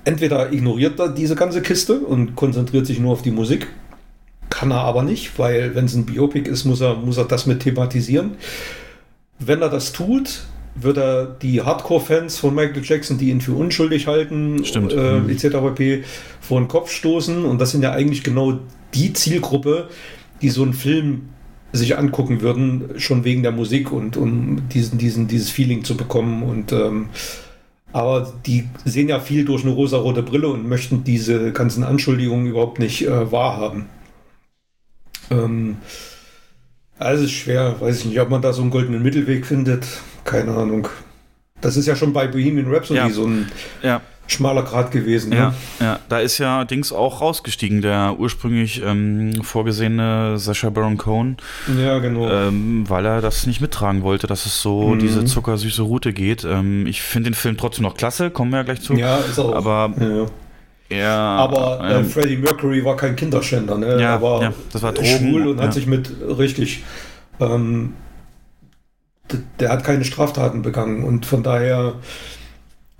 entweder 0.05 0.53
ignoriert 0.53 0.99
er 0.99 1.09
diese 1.09 1.35
ganze 1.35 1.63
Kiste 1.63 2.01
und 2.01 2.35
konzentriert 2.35 2.87
sich 2.87 2.99
nur 2.99 3.13
auf 3.13 3.23
die 3.23 3.31
Musik. 3.31 3.69
Kann 4.49 4.73
er 4.73 4.81
aber 4.81 5.03
nicht, 5.03 5.39
weil 5.39 5.75
wenn 5.75 5.85
es 5.85 5.95
ein 5.95 6.07
Biopic 6.07 6.51
ist, 6.51 6.65
muss 6.65 6.81
er, 6.81 6.97
muss 6.97 7.17
er 7.17 7.25
das 7.25 7.47
mit 7.47 7.61
thematisieren. 7.61 8.33
Wenn 9.39 9.63
er 9.63 9.69
das 9.69 9.93
tut, 9.93 10.43
wird 10.75 10.97
er 10.99 11.27
die 11.27 11.63
Hardcore-Fans 11.63 12.39
von 12.39 12.55
Michael 12.55 12.83
Jackson, 12.85 13.19
die 13.19 13.31
ihn 13.31 13.41
für 13.41 13.53
unschuldig 13.53 14.07
halten, 14.07 14.65
Stimmt. 14.65 14.93
Äh, 14.93 15.21
Mhm. 15.21 15.29
etc. 15.31 15.45
pp. 15.75 16.05
vor 16.41 16.61
den 16.61 16.69
Kopf 16.69 16.91
stoßen. 16.91 17.45
Und 17.45 17.61
das 17.61 17.71
sind 17.73 17.83
ja 17.83 17.93
eigentlich 17.93 18.23
genau 18.23 18.59
die 18.95 19.13
Zielgruppe, 19.13 19.89
die 20.43 20.49
so 20.51 20.63
einen 20.63 20.75
Film 20.75 21.29
sich 21.73 21.97
angucken 21.99 22.41
würden, 22.41 22.91
schon 22.99 23.23
wegen 23.25 23.43
der 23.43 23.53
Musik 23.53 23.93
und 23.93 24.17
um 24.17 24.69
diesen, 24.71 24.99
diesen, 24.99 25.29
dieses 25.29 25.51
Feeling 25.51 25.85
zu 25.85 25.97
bekommen. 25.97 26.43
Und 26.43 26.73
ähm, 26.73 27.11
aber 27.93 28.33
die 28.47 28.69
sehen 28.85 29.09
ja 29.09 29.21
viel 29.21 29.45
durch 29.45 29.65
eine 29.65 29.73
rosarote 29.73 30.23
Brille 30.23 30.49
und 30.49 30.69
möchten 30.69 31.05
diese 31.05 31.53
ganzen 31.53 31.83
Anschuldigungen 31.85 32.47
überhaupt 32.47 32.79
nicht 32.79 33.07
äh, 33.07 33.31
wahrhaben. 33.33 33.87
Ähm, 35.31 35.77
also 36.99 37.25
es 37.25 37.31
ist 37.31 37.37
schwer, 37.37 37.81
weiß 37.81 38.01
ich 38.01 38.05
nicht, 38.07 38.21
ob 38.21 38.31
man 38.31 38.43
da 38.43 38.53
so 38.53 38.63
einen 38.63 38.71
goldenen 38.71 39.03
Mittelweg 39.03 39.47
findet. 39.47 39.87
Keine 40.25 40.53
Ahnung. 40.55 40.89
Das 41.61 41.77
ist 41.77 41.87
ja 41.87 41.95
schon 41.97 42.13
bei 42.13 42.27
Bohemian 42.27 42.73
Rhapsody 42.73 42.99
Ja. 42.99 43.11
so 43.11 43.27
ein 43.27 43.51
Ja. 43.83 44.01
schmaler 44.27 44.63
Grad 44.63 44.93
gewesen. 44.93 45.33
Ja, 45.33 45.49
Ne? 45.49 45.55
ja, 45.81 45.99
da 46.09 46.21
ist 46.21 46.39
ja 46.39 46.65
Dings 46.65 46.93
auch 46.93 47.21
rausgestiegen, 47.21 47.83
der 47.83 48.15
ursprünglich 48.19 48.81
ähm, 48.85 49.43
vorgesehene 49.43 50.39
Sascha 50.39 50.71
Baron 50.71 50.97
Cohen, 50.97 51.37
Ja, 51.79 51.99
genau. 51.99 52.31
ähm, 52.31 52.85
weil 52.89 53.05
er 53.05 53.21
das 53.21 53.47
nicht 53.47 53.61
mittragen 53.61 54.03
wollte, 54.03 54.27
dass 54.27 54.47
es 54.47 54.63
so 54.63 54.95
Mhm. 54.95 55.01
diese 55.01 55.25
zuckersüße 55.25 55.83
Route 55.83 56.13
geht. 56.13 56.45
Ähm, 56.45 56.87
ich 56.87 57.03
finde 57.03 57.31
den 57.31 57.35
Film 57.35 57.57
trotzdem 57.59 57.83
noch 57.83 57.97
klasse, 57.97 58.31
kommen 58.31 58.53
wir 58.53 58.59
ja 58.59 58.63
gleich 58.63 58.81
zu. 58.81 58.95
Ja, 58.95 59.19
ist 59.19 59.39
auch. 59.39 59.55
Aber 59.55 59.93
Ja. 60.01 60.27
er, 60.97 61.13
Aber 61.13 61.81
äh, 61.83 61.99
ähm, 61.99 62.07
Freddie 62.07 62.37
Mercury 62.37 62.85
war 62.85 62.97
kein 62.97 63.17
Kinderschänder, 63.17 63.77
ne? 63.77 64.01
Ja, 64.01 64.15
er 64.15 64.23
war, 64.23 64.43
ja, 64.43 64.53
das 64.73 64.83
war 64.83 64.93
Drogen, 64.93 65.09
schwul 65.09 65.47
und 65.49 65.59
ja. 65.59 65.65
hat 65.65 65.75
sich 65.75 65.87
mit 65.87 66.11
richtig. 66.39 66.85
Ähm, 67.41 67.95
der 69.59 69.71
hat 69.71 69.85
keine 69.85 70.05
Straftaten 70.05 70.63
begangen 70.63 71.05
und 71.05 71.27
von 71.27 71.43
daher 71.43 71.95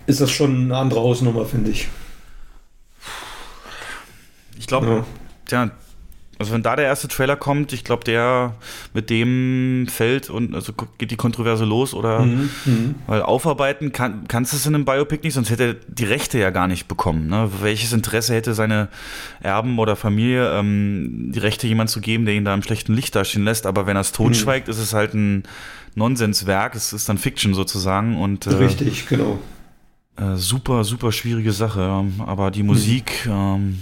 ist 0.05 0.21
das 0.21 0.31
schon 0.31 0.65
eine 0.65 0.77
andere 0.77 1.01
Hausnummer, 1.01 1.45
finde 1.45 1.71
ich. 1.71 1.87
Ich 4.57 4.67
glaube, 4.67 5.05
tja, 5.45 5.71
also 6.41 6.53
wenn 6.53 6.63
da 6.63 6.75
der 6.75 6.85
erste 6.85 7.07
Trailer 7.07 7.35
kommt, 7.35 7.71
ich 7.71 7.83
glaube, 7.83 8.03
der 8.03 8.55
mit 8.93 9.09
dem 9.09 9.87
fällt 9.89 10.29
und 10.29 10.53
also 10.55 10.73
geht 10.97 11.11
die 11.11 11.15
Kontroverse 11.15 11.65
los 11.65 11.93
oder 11.93 12.19
Mhm, 12.21 12.49
mhm. 12.65 12.95
weil 13.07 13.21
aufarbeiten 13.21 13.91
kann, 13.91 14.27
kannst 14.27 14.51
du 14.53 14.57
es 14.57 14.65
in 14.65 14.75
einem 14.75 14.85
Biopic 14.85 15.23
nicht, 15.23 15.33
sonst 15.35 15.49
hätte 15.49 15.63
er 15.63 15.73
die 15.87 16.03
Rechte 16.05 16.37
ja 16.39 16.49
gar 16.49 16.67
nicht 16.67 16.87
bekommen. 16.87 17.27
Ne? 17.27 17.49
Welches 17.61 17.93
Interesse 17.93 18.33
hätte 18.33 18.53
seine 18.53 18.89
Erben 19.41 19.79
oder 19.79 19.95
Familie, 19.95 20.51
ähm, 20.57 21.31
die 21.33 21.39
Rechte 21.39 21.67
jemand 21.67 21.89
zu 21.89 22.01
geben, 22.01 22.25
der 22.25 22.33
ihn 22.35 22.45
da 22.45 22.53
im 22.53 22.63
schlechten 22.63 22.93
Licht 22.93 23.15
dastehen 23.15 23.45
lässt? 23.45 23.65
Aber 23.65 23.85
wenn 23.85 23.95
er 23.95 24.01
es 24.01 24.11
totschweigt, 24.11 24.67
ist 24.67 24.79
es 24.79 24.93
halt 24.93 25.13
ein 25.13 25.43
Nonsenswerk, 25.95 26.75
es 26.75 26.93
ist 26.93 27.07
dann 27.09 27.17
Fiction 27.17 27.53
sozusagen 27.53 28.17
und 28.17 28.47
äh, 28.47 28.53
Richtig, 28.55 29.07
genau. 29.07 29.39
äh, 30.17 30.35
super, 30.35 30.83
super 30.83 31.11
schwierige 31.11 31.51
Sache. 31.51 31.81
ähm, 31.81 32.21
Aber 32.25 32.49
die 32.51 32.63
Musik, 32.63 33.27
ähm, 33.29 33.79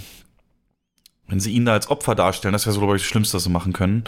wenn 1.30 1.40
sie 1.40 1.52
ihn 1.52 1.64
da 1.64 1.72
als 1.72 1.88
Opfer 1.88 2.14
darstellen, 2.14 2.52
das 2.52 2.66
wäre 2.66 2.74
so, 2.74 2.80
glaube 2.80 2.96
ich, 2.96 3.02
das 3.02 3.08
Schlimmste, 3.08 3.36
was 3.36 3.44
sie 3.44 3.50
machen 3.50 3.72
können. 3.72 4.04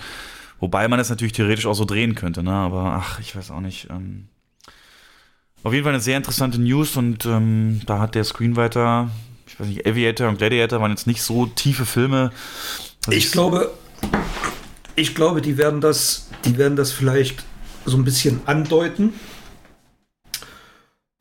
Wobei 0.61 0.87
man 0.89 1.01
es 1.01 1.11
natürlich 1.11 1.33
theoretisch 1.33 1.67
auch 1.67 1.75
so 1.75 1.85
drehen 1.85 2.15
könnte, 2.15 2.43
ne? 2.43 2.53
Aber 2.53 3.01
ach, 3.01 3.19
ich 3.21 3.35
weiß 3.35 3.51
auch 3.51 3.61
nicht. 3.61 3.89
Ähm, 3.91 4.29
auf 5.63 5.73
jeden 5.73 5.85
Fall 5.85 5.93
eine 5.93 6.03
sehr 6.03 6.17
interessante 6.17 6.61
News 6.61 6.97
und 6.97 7.25
ähm, 7.27 7.81
da 7.87 8.01
hat 8.01 8.15
der 8.15 8.25
Screenwriter, 8.25 9.11
ich 9.47 9.59
weiß 9.59 9.67
nicht, 9.69 9.87
Aviator 9.87 10.29
und 10.29 10.39
Gladiator 10.39 10.81
waren 10.81 10.91
jetzt 10.91 11.07
nicht 11.07 11.23
so 11.23 11.47
tiefe 11.47 11.87
Filme. 11.87 12.31
dass 13.03 13.15
Ich 13.15 13.31
glaube, 13.31 13.73
ich 14.97 15.15
glaube, 15.15 15.41
die 15.41 15.57
werden 15.59 15.81
das, 15.81 16.29
die 16.45 16.59
werden 16.59 16.77
das 16.77 16.93
vielleicht 16.93 17.45
so 17.85 17.97
ein 17.97 18.05
bisschen 18.05 18.41
andeuten. 18.47 19.15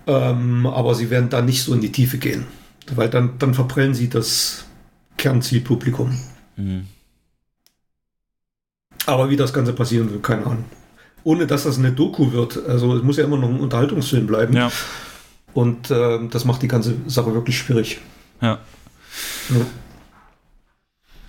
Ähm, 0.07 0.65
aber 0.65 0.95
sie 0.95 1.10
werden 1.10 1.30
da 1.30 1.41
nicht 1.41 1.64
so 1.64 1.73
in 1.73 1.82
die 1.82 1.91
Tiefe 1.91 2.18
gehen. 2.18 2.48
Weil 2.95 3.10
dann, 3.10 3.38
dann 3.38 3.53
verprellen 3.53 3.94
sie 3.94 4.10
das 4.10 4.65
Kernzielpublikum. 5.22 6.19
Mhm. 6.57 6.88
Aber 9.06 9.30
wie 9.30 9.38
das 9.38 9.53
Ganze 9.53 9.73
passieren 9.73 10.11
wird, 10.11 10.23
keine 10.23 10.45
Ahnung. 10.45 10.65
Ohne 11.23 11.45
dass 11.45 11.64
das 11.64 11.77
eine 11.77 11.91
Doku 11.91 12.31
wird. 12.31 12.57
Also 12.68 12.95
es 12.95 13.03
muss 13.03 13.18
ja 13.18 13.23
immer 13.23 13.38
noch 13.38 13.49
ein 13.49 13.60
Unterhaltungsfilm 13.60 14.26
bleiben. 14.26 14.53
Ja. 14.53 14.72
Und 15.53 15.91
ähm, 15.91 16.30
das 16.31 16.45
macht 16.45 16.61
die 16.64 16.68
ganze 16.68 16.95
Sache 17.07 17.34
wirklich 17.34 17.57
schwierig. 17.57 17.99
Ja. 18.41 18.60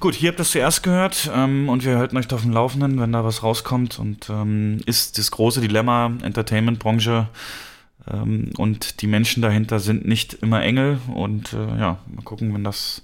Gut, 0.01 0.15
hier 0.15 0.31
habt 0.31 0.41
ihr 0.41 0.43
es 0.43 0.53
zuerst 0.53 0.83
gehört 0.83 1.31
ähm, 1.35 1.69
und 1.69 1.85
wir 1.85 1.99
halten 1.99 2.17
euch 2.17 2.33
auf 2.33 2.43
dem 2.43 2.53
Laufenden, 2.53 2.99
wenn 2.99 3.13
da 3.13 3.25
was 3.25 3.43
rauskommt. 3.43 3.99
Und 3.99 4.31
ähm, 4.31 4.81
ist 4.87 5.19
das 5.19 5.31
große 5.31 5.61
Dilemma 5.61 6.13
Entertainment-Branche 6.23 7.29
ähm, 8.11 8.51
und 8.57 9.03
die 9.03 9.07
Menschen 9.07 9.43
dahinter 9.43 9.81
sind 9.81 10.07
nicht 10.07 10.35
immer 10.35 10.63
Engel. 10.63 10.99
Und 11.13 11.53
äh, 11.53 11.79
ja, 11.79 11.99
mal 12.07 12.23
gucken, 12.25 12.55
wenn 12.55 12.65
das, 12.65 13.03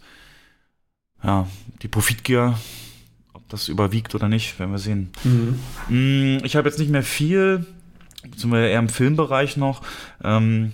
ja, 1.22 1.46
die 1.82 1.88
Profitgier, 1.88 2.58
ob 3.32 3.48
das 3.48 3.68
überwiegt 3.68 4.14
oder 4.14 4.28
nicht, 4.28 4.58
werden 4.58 4.72
wir 4.72 4.78
sehen. 4.78 5.10
Mhm. 5.24 5.58
Mm, 5.88 6.44
Ich 6.44 6.56
habe 6.56 6.68
jetzt 6.68 6.78
nicht 6.78 6.90
mehr 6.90 7.02
viel, 7.02 7.66
beziehungsweise 8.22 8.68
eher 8.68 8.78
im 8.78 8.88
Filmbereich 8.88 9.56
noch. 9.56 9.82
Ähm, 10.22 10.72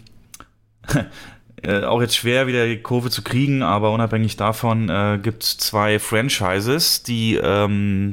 äh, 1.62 1.83
auch 1.85 2.01
jetzt 2.01 2.16
schwer 2.16 2.47
wieder 2.47 2.66
die 2.66 2.83
Kurve 2.83 3.11
zu 3.11 3.23
kriegen, 3.23 3.62
aber 3.62 3.93
unabhängig 3.93 4.37
davon 4.37 4.89
äh, 4.89 5.19
gibt 5.23 5.45
es 5.45 5.57
zwei 5.59 5.99
Franchises, 5.99 7.03
die 7.03 7.37
ähm, 7.37 8.12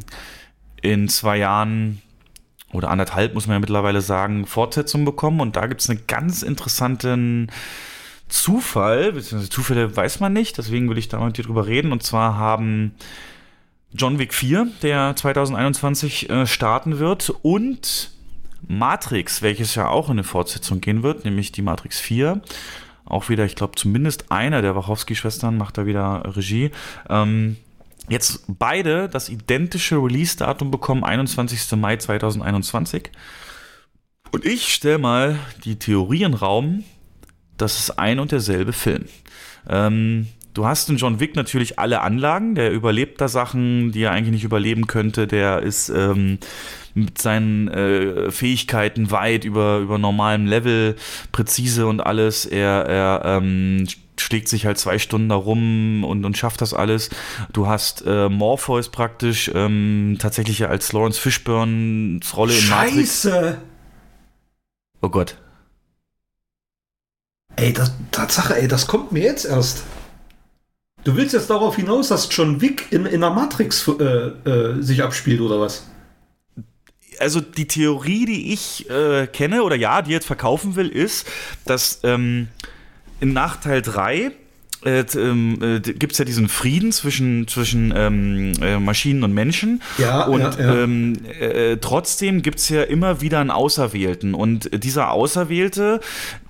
in 0.82 1.10
zwei 1.10 1.38
Jahren 1.38 2.02
oder 2.74 2.90
anderthalb, 2.90 3.34
muss 3.34 3.48
man 3.48 3.56
ja 3.56 3.60
mittlerweile 3.60 4.02
sagen, 4.02 4.45
Fortsetzung 4.45 5.03
bekommen. 5.03 5.41
Und 5.41 5.56
da 5.56 5.68
gibt 5.68 5.82
es 5.82 5.90
einen 5.90 6.08
ganz 6.08 6.41
interessanten 6.41 7.52
Zufall, 8.32 9.12
beziehungsweise 9.12 9.49
Zufälle 9.49 9.95
weiß 9.95 10.22
man 10.22 10.32
nicht, 10.34 10.58
deswegen 10.58 10.90
will 10.90 10.98
ich 10.98 11.10
da 11.10 11.20
mit 11.20 11.38
dir 11.38 11.44
drüber 11.44 11.68
reden. 11.68 11.91
Und 11.91 12.02
zwar 12.02 12.38
haben 12.38 12.95
John 13.94 14.20
Wick 14.20 14.34
4, 14.34 14.68
der 14.82 15.16
2021 15.16 16.30
äh, 16.30 16.48
starten 16.48 16.98
wird, 16.98 17.30
und 17.41 18.12
Matrix, 18.68 19.41
welches 19.41 19.76
ja 19.76 19.90
auch 19.90 20.08
in 20.08 20.14
eine 20.14 20.24
Fortsetzung 20.24 20.80
gehen 20.80 21.03
wird, 21.03 21.26
nämlich 21.26 21.52
die 21.52 21.62
Matrix 21.62 21.99
4. 21.99 22.41
Auch 23.03 23.28
wieder, 23.28 23.44
ich 23.44 23.56
glaube, 23.56 23.76
zumindest 23.76 24.32
einer 24.32 24.62
der 24.62 24.76
Wachowski-Schwestern 24.76 25.58
macht 25.58 25.78
da 25.78 25.86
wieder 25.86 26.24
Regie. 26.38 26.72
Ähm, 27.10 27.58
jetzt 28.08 28.45
beide 28.48 29.10
das 29.10 29.28
identische 29.28 29.98
Release-Datum 29.98 30.72
bekommen, 30.72 31.03
21. 31.03 31.78
Mai 31.78 31.98
2021. 31.98 33.12
Und 34.32 34.45
ich 34.45 34.74
stelle 34.74 34.99
mal 34.99 35.38
die 35.66 35.78
Theorie 35.78 36.24
Raum, 36.24 36.86
das 37.62 37.80
ist 37.80 38.00
ein 38.00 38.20
und 38.20 38.32
derselbe 38.32 38.74
Film. 38.74 39.06
Ähm, 39.70 40.28
du 40.54 40.66
hast 40.66 40.90
in 40.90 40.98
John 40.98 41.20
Wick 41.20 41.36
natürlich 41.36 41.80
alle 41.80 42.02
Anlagen, 42.02 42.56
der 42.56 42.72
überlebt 42.72 43.22
da 43.22 43.28
Sachen, 43.28 43.92
die 43.92 44.04
er 44.04 44.12
eigentlich 44.12 44.34
nicht 44.34 44.44
überleben 44.44 44.88
könnte, 44.88 45.28
der 45.28 45.62
ist 45.62 45.90
ähm, 45.90 46.40
mit 46.94 47.22
seinen 47.22 47.68
äh, 47.70 48.32
Fähigkeiten 48.32 49.12
weit 49.12 49.46
über, 49.46 49.78
über 49.78 49.98
normalem 49.98 50.46
Level, 50.46 50.96
präzise 51.32 51.88
und 51.88 52.02
alles. 52.02 52.46
Er, 52.46 52.86
er 52.86 53.22
ähm, 53.26 53.88
schlägt 54.20 54.50
sich 54.50 54.66
halt 54.66 54.78
zwei 54.78 55.00
Stunden 55.00 55.30
da 55.30 55.36
rum 55.36 56.04
und, 56.04 56.26
und 56.26 56.38
schafft 56.38 56.62
das 56.62 56.74
alles. 56.74 57.10
Du 57.54 57.68
hast 57.68 58.04
äh, 58.06 58.30
Morpheus 58.30 58.90
praktisch 58.90 59.52
ähm, 59.54 60.18
tatsächlich 60.20 60.68
als 60.68 60.92
Lawrence 60.94 61.20
Fishburne's 61.20 62.36
Rolle 62.36 62.58
in 62.58 62.70
Matrix. 62.70 63.24
Scheiße! 63.24 63.58
Oh 65.02 65.10
Gott. 65.10 65.38
Ey, 67.62 67.74
das, 67.74 67.92
Tatsache, 68.10 68.60
ey, 68.60 68.68
das 68.68 68.88
kommt 68.88 69.12
mir 69.12 69.22
jetzt 69.22 69.46
erst. 69.46 69.84
Du 71.04 71.16
willst 71.16 71.34
jetzt 71.34 71.48
darauf 71.52 71.76
hinaus, 71.76 72.08
dass 72.08 72.28
John 72.32 72.60
Wick 72.60 72.88
in, 72.92 73.06
in 73.06 73.22
der 73.22 73.30
Matrix 73.30 73.88
äh, 73.88 74.04
äh, 74.04 74.82
sich 74.82 75.04
abspielt, 75.04 75.42
oder 75.42 75.60
was? 75.60 75.86
Also 77.20 77.40
die 77.40 77.68
Theorie, 77.68 78.26
die 78.26 78.52
ich 78.52 78.90
äh, 78.90 79.28
kenne 79.28 79.62
oder 79.62 79.76
ja, 79.76 80.02
die 80.02 80.10
jetzt 80.10 80.26
verkaufen 80.26 80.76
will, 80.76 80.90
ist, 80.90 81.28
dass 81.66 82.00
ähm, 82.04 82.48
in 83.20 83.32
Nachteil 83.34 83.84
3 83.84 84.32
äh, 84.84 85.02
äh, 85.02 85.80
gibt 85.80 86.14
es 86.14 86.18
ja 86.18 86.26
diesen 86.26 86.49
Frieden 86.49 86.91
zwischen, 86.91 87.48
zwischen 87.48 87.94
ähm, 87.95 88.53
äh, 88.62 88.80
Maschinen 88.80 89.24
und 89.24 89.34
Menschen. 89.34 89.82
Ja, 89.98 90.24
und 90.24 90.41
ja, 90.41 90.60
ja. 90.60 90.84
Ähm, 90.84 91.18
äh, 91.40 91.78
trotzdem 91.78 92.41
gibt 92.41 92.60
es 92.60 92.70
ja 92.70 92.84
immer 92.84 93.22
wieder 93.22 93.40
einen 93.40 93.52
Auserwählten. 93.52 94.34
Und 94.34 94.84
dieser 94.84 95.12
Auserwählte 95.12 95.99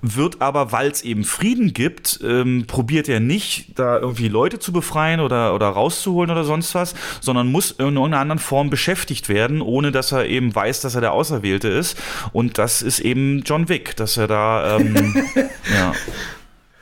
wird 0.00 0.40
aber, 0.40 0.72
weil 0.72 0.90
es 0.90 1.02
eben 1.02 1.24
Frieden 1.24 1.74
gibt, 1.74 2.20
ähm, 2.24 2.64
probiert 2.66 3.08
er 3.08 3.20
nicht, 3.20 3.78
da 3.78 3.98
irgendwie 3.98 4.28
Leute 4.28 4.58
zu 4.58 4.72
befreien 4.72 5.20
oder, 5.20 5.54
oder 5.54 5.68
rauszuholen 5.68 6.30
oder 6.30 6.44
sonst 6.44 6.74
was, 6.74 6.94
sondern 7.20 7.52
muss 7.52 7.72
in 7.72 7.84
irgendeiner 7.84 8.18
anderen 8.18 8.38
Form 8.38 8.70
beschäftigt 8.70 9.28
werden, 9.28 9.60
ohne 9.60 9.92
dass 9.92 10.10
er 10.10 10.26
eben 10.26 10.54
weiß, 10.54 10.80
dass 10.80 10.94
er 10.94 11.02
der 11.02 11.12
Auserwählte 11.12 11.68
ist. 11.68 11.98
Und 12.32 12.56
das 12.56 12.80
ist 12.80 13.00
eben 13.00 13.42
John 13.44 13.68
Wick, 13.68 13.94
dass 13.96 14.16
er 14.16 14.26
da, 14.26 14.78
ähm, 14.78 15.22
ja. 15.74 15.92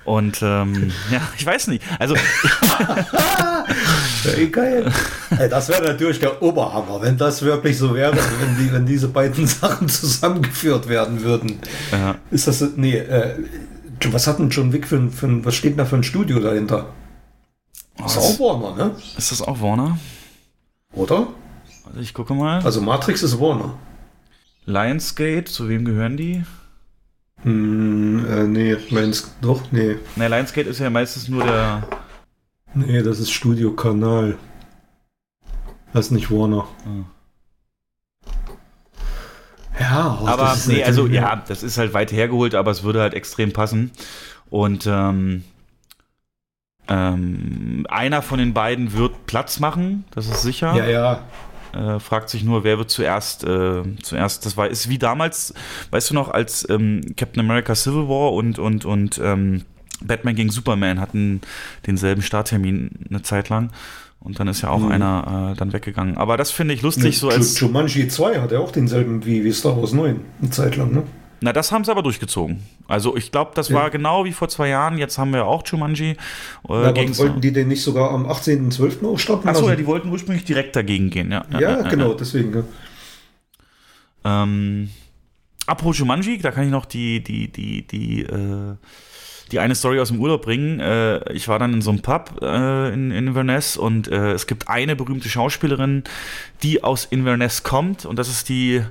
Und 0.05 0.41
ähm, 0.43 0.93
ja, 1.11 1.21
ich 1.37 1.45
weiß 1.47 1.69
nicht. 1.69 1.83
Also 1.99 2.15
geil. 4.53 4.91
Das 5.51 5.69
wäre 5.69 5.85
natürlich 5.85 6.21
der 6.21 6.43
Oberhammer, 6.43 7.01
wenn 7.03 7.17
das 7.17 7.43
wirklich 7.43 7.79
so 7.79 7.95
wäre, 7.95 8.15
wenn, 8.17 8.57
die, 8.57 8.73
wenn 8.73 8.87
diese 8.87 9.09
beiden 9.09 9.47
Sachen 9.47 9.89
zusammengeführt 9.89 10.89
werden 10.89 11.23
würden. 11.23 11.59
Ja. 11.93 12.17
Ist 12.31 12.47
das. 12.47 12.65
Nee, 12.77 12.97
äh, 12.97 13.37
was 14.11 14.27
hat 14.27 14.39
denn 14.39 14.51
John 14.51 14.73
Wick 14.73 14.87
für 14.87 14.97
ein, 14.97 15.11
für 15.11 15.27
ein. 15.27 15.45
Was 15.45 15.55
steht 15.55 15.73
denn 15.73 15.79
da 15.79 15.85
für 15.85 15.97
ein 15.97 16.05
Studio 16.05 16.41
dahinter? 16.41 16.87
Das 17.99 18.17
ist 18.17 18.19
Oh, 18.19 18.21
das- 18.21 18.41
auch 18.41 18.63
Warner, 18.63 18.85
ne? 18.87 18.95
ist 19.17 19.33
das 19.33 19.43
auch 19.43 19.61
Warner? 19.61 19.99
Oder? 20.95 21.29
Also 21.87 22.01
ich 22.01 22.15
gucke 22.15 22.35
mal. 22.35 22.63
Also 22.65 22.81
Matrix 22.81 23.23
ist 23.23 23.39
Warner. 23.39 23.75
Lionsgate, 24.65 25.51
zu 25.51 25.69
wem 25.69 25.85
gehören 25.85 26.17
die? 26.17 26.45
Hm, 27.43 28.27
äh, 28.29 28.45
nee, 28.45 28.77
meins 28.91 29.35
doch, 29.41 29.63
nee. 29.73 29.97
Ne, 30.17 30.29
Lionsgate 30.29 30.69
ist 30.69 30.79
ja 30.81 30.91
meistens 30.91 31.29
nur 31.29 31.45
der. 31.45 31.83
Nee, 32.75 33.03
das 33.03 33.19
ist 33.19 33.31
Studio 33.31 33.73
Kanal. 33.73 34.37
Das 35.93 36.07
ist 36.07 36.11
nicht 36.13 36.31
Warner. 36.31 36.67
Ja, 39.79 40.19
oh, 40.23 40.27
aber 40.27 40.53
ist 40.53 40.69
nee, 40.69 40.85
also 40.85 41.03
natürlich- 41.03 41.21
ja, 41.21 41.43
das 41.49 41.63
ist 41.63 41.79
halt 41.79 41.95
weit 41.95 42.13
hergeholt, 42.13 42.55
aber 42.55 42.71
es 42.71 42.83
würde 42.83 43.01
halt 43.01 43.15
extrem 43.15 43.53
passen. 43.53 43.91
Und 44.51 44.87
ähm, 44.87 45.45
ähm, 46.89 47.87
einer 47.89 48.21
von 48.21 48.39
den 48.39 48.53
beiden 48.53 48.93
wird 48.93 49.27
Platz 49.27 49.59
machen, 49.61 50.05
das 50.11 50.27
ist 50.29 50.43
sicher. 50.43 50.75
Ja, 50.75 50.87
ja. 50.87 51.25
Äh, 51.73 52.01
fragt 52.01 52.31
sich 52.31 52.43
nur, 52.43 52.65
wer 52.65 52.79
wird 52.79 52.91
zuerst, 52.91 53.45
äh, 53.45 53.83
zuerst, 54.03 54.45
das 54.45 54.57
war, 54.57 54.69
ist 54.69 54.89
wie 54.89 54.99
damals, 54.99 55.55
weißt 55.91 56.11
du 56.11 56.15
noch, 56.15 56.29
als 56.29 56.69
ähm, 56.69 57.01
Captain 57.17 57.41
America 57.41 57.75
Civil 57.75 58.09
War 58.09 58.33
und, 58.33 58.59
und, 58.59 58.85
und 58.85 59.21
ähm, 59.23 59.63
Batman 60.03 60.35
gegen 60.35 60.51
Superman 60.51 60.99
hatten 61.01 61.41
denselben 61.87 62.23
Starttermin 62.23 62.91
eine 63.09 63.23
Zeit 63.23 63.49
lang. 63.51 63.71
Und 64.19 64.39
dann 64.39 64.49
ist 64.49 64.61
ja 64.63 64.69
auch 64.69 64.81
Mhm. 64.81 64.93
einer 64.93 65.53
äh, 65.53 65.57
dann 65.59 65.73
weggegangen. 65.73 66.19
Aber 66.19 66.37
das 66.37 66.51
finde 66.51 66.75
ich 66.75 66.83
lustig, 66.83 67.19
so 67.19 67.29
Ju- 67.29 67.35
als. 67.35 67.59
Jumanji 67.61 68.07
2 68.09 68.41
hat 68.41 68.53
ja 68.53 68.59
auch 68.59 68.71
denselben 68.73 69.25
wie, 69.25 69.45
wie 69.45 69.53
Star 69.53 69.77
Wars 69.81 69.93
9, 69.93 70.21
eine 70.43 70.51
Zeit 70.51 70.77
lang, 70.77 70.93
ne? 70.93 71.05
Na, 71.43 71.53
das 71.53 71.73
haben 71.73 71.85
sie 71.85 71.91
aber 71.91 72.03
durchgezogen. 72.03 72.63
Also 72.87 73.17
ich 73.17 73.33
glaube, 73.33 73.53
das 73.55 73.71
Ja. 73.71 73.77
war 73.77 73.91
genau 73.91 74.25
wie 74.25 74.33
vor 74.33 74.49
zwei 74.49 74.69
Jahren. 74.69 74.99
Jetzt 74.99 75.17
haben 75.19 75.33
wir 75.33 75.47
auch 75.47 75.67
Jumanji. 75.67 76.17
Äh, 76.69 76.93
gegen 76.93 77.17
wollten 77.17 77.41
die 77.41 77.53
den 77.53 77.69
nicht 77.69 77.83
sogar 77.83 78.11
am 78.11 78.27
18.12. 78.27 79.05
ausstatten 79.07 79.49
Achso, 79.49 79.63
lassen? 79.63 79.71
ja, 79.71 79.77
die 79.77 79.87
wollten 79.87 80.11
ursprünglich 80.11 80.45
direkt 80.45 80.77
dagegen 80.77 81.09
gehen, 81.11 81.33
ja. 81.33 81.45
Ja, 81.59 81.83
genau, 81.89 82.13
deswegen. 82.15 82.53
Ja. 82.55 82.65
Ähm, 84.25 84.91
apropos 85.67 85.99
Jumanji, 85.99 86.39
da 86.39 86.51
kann 86.51 86.65
ich 86.65 86.71
noch 86.71 86.85
die, 86.85 87.23
die, 87.23 87.49
die, 87.51 87.87
die, 87.87 88.23
äh, 88.23 88.77
die 89.51 89.59
eine 89.59 89.75
Story 89.75 89.99
aus 89.99 90.09
dem 90.09 90.21
Urlaub 90.21 90.43
bringen. 90.43 90.79
Äh, 90.81 91.33
ich 91.33 91.49
war 91.49 91.59
dann 91.59 91.73
in 91.73 91.83
so 91.83 91.91
einem 91.91 92.03
Pub 92.03 92.39
äh, 92.43 92.93
in, 92.93 93.11
in 93.11 93.29
Inverness 93.29 93.77
und 93.77 94.09
äh, 94.09 94.33
es 94.33 94.47
gibt 94.47 94.69
eine 94.69 94.95
berühmte 94.95 95.29
Schauspielerin, 95.29 96.05
die 96.63 96.85
aus 96.85 97.07
Inverness 97.07 97.63
kommt 97.63 98.05
und 98.05 98.19
das 98.19 98.29
ist 98.29 98.49
die 98.49 98.83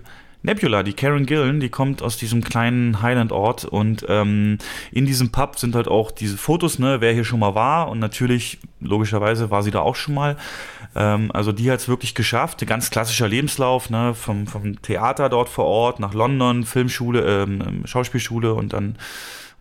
Nebula, 0.42 0.84
die 0.84 0.94
Karen 0.94 1.26
Gillan, 1.26 1.60
die 1.60 1.70
kommt 1.70 2.02
aus 2.02 2.16
diesem 2.16 2.44
kleinen 2.44 3.02
Highland-Ort 3.02 3.66
und 3.66 4.06
ähm, 4.08 4.58
in 4.92 5.06
diesem 5.06 5.32
Pub 5.32 5.60
sind 5.60 5.76
halt 5.76 5.90
auch 5.90 6.12
diese 6.12 6.38
Fotos, 6.38 6.80
ne, 6.80 7.02
wer 7.02 7.12
hier 7.14 7.26
schon 7.26 7.40
mal 7.42 7.56
war 7.56 7.90
und 7.90 8.00
natürlich, 8.00 8.60
logischerweise, 8.80 9.52
war 9.52 9.64
sie 9.64 9.72
da 9.72 9.80
auch 9.82 9.98
schon 9.98 10.14
mal. 10.14 10.38
Ähm, 10.96 11.30
also 11.34 11.52
die 11.52 11.70
hat 11.70 11.80
es 11.82 11.90
wirklich 11.90 12.16
geschafft, 12.16 12.62
ein 12.62 12.68
ganz 12.68 12.90
klassischer 12.90 13.28
Lebenslauf, 13.28 13.90
ne, 13.90 14.14
vom, 14.14 14.48
vom 14.48 14.82
Theater 14.82 15.28
dort 15.28 15.50
vor 15.50 15.66
Ort 15.66 16.00
nach 16.00 16.14
London, 16.14 16.64
Filmschule, 16.64 17.44
ähm, 17.44 17.62
ähm, 17.68 17.82
Schauspielschule 17.86 18.54
und 18.54 18.72
dann 18.74 18.96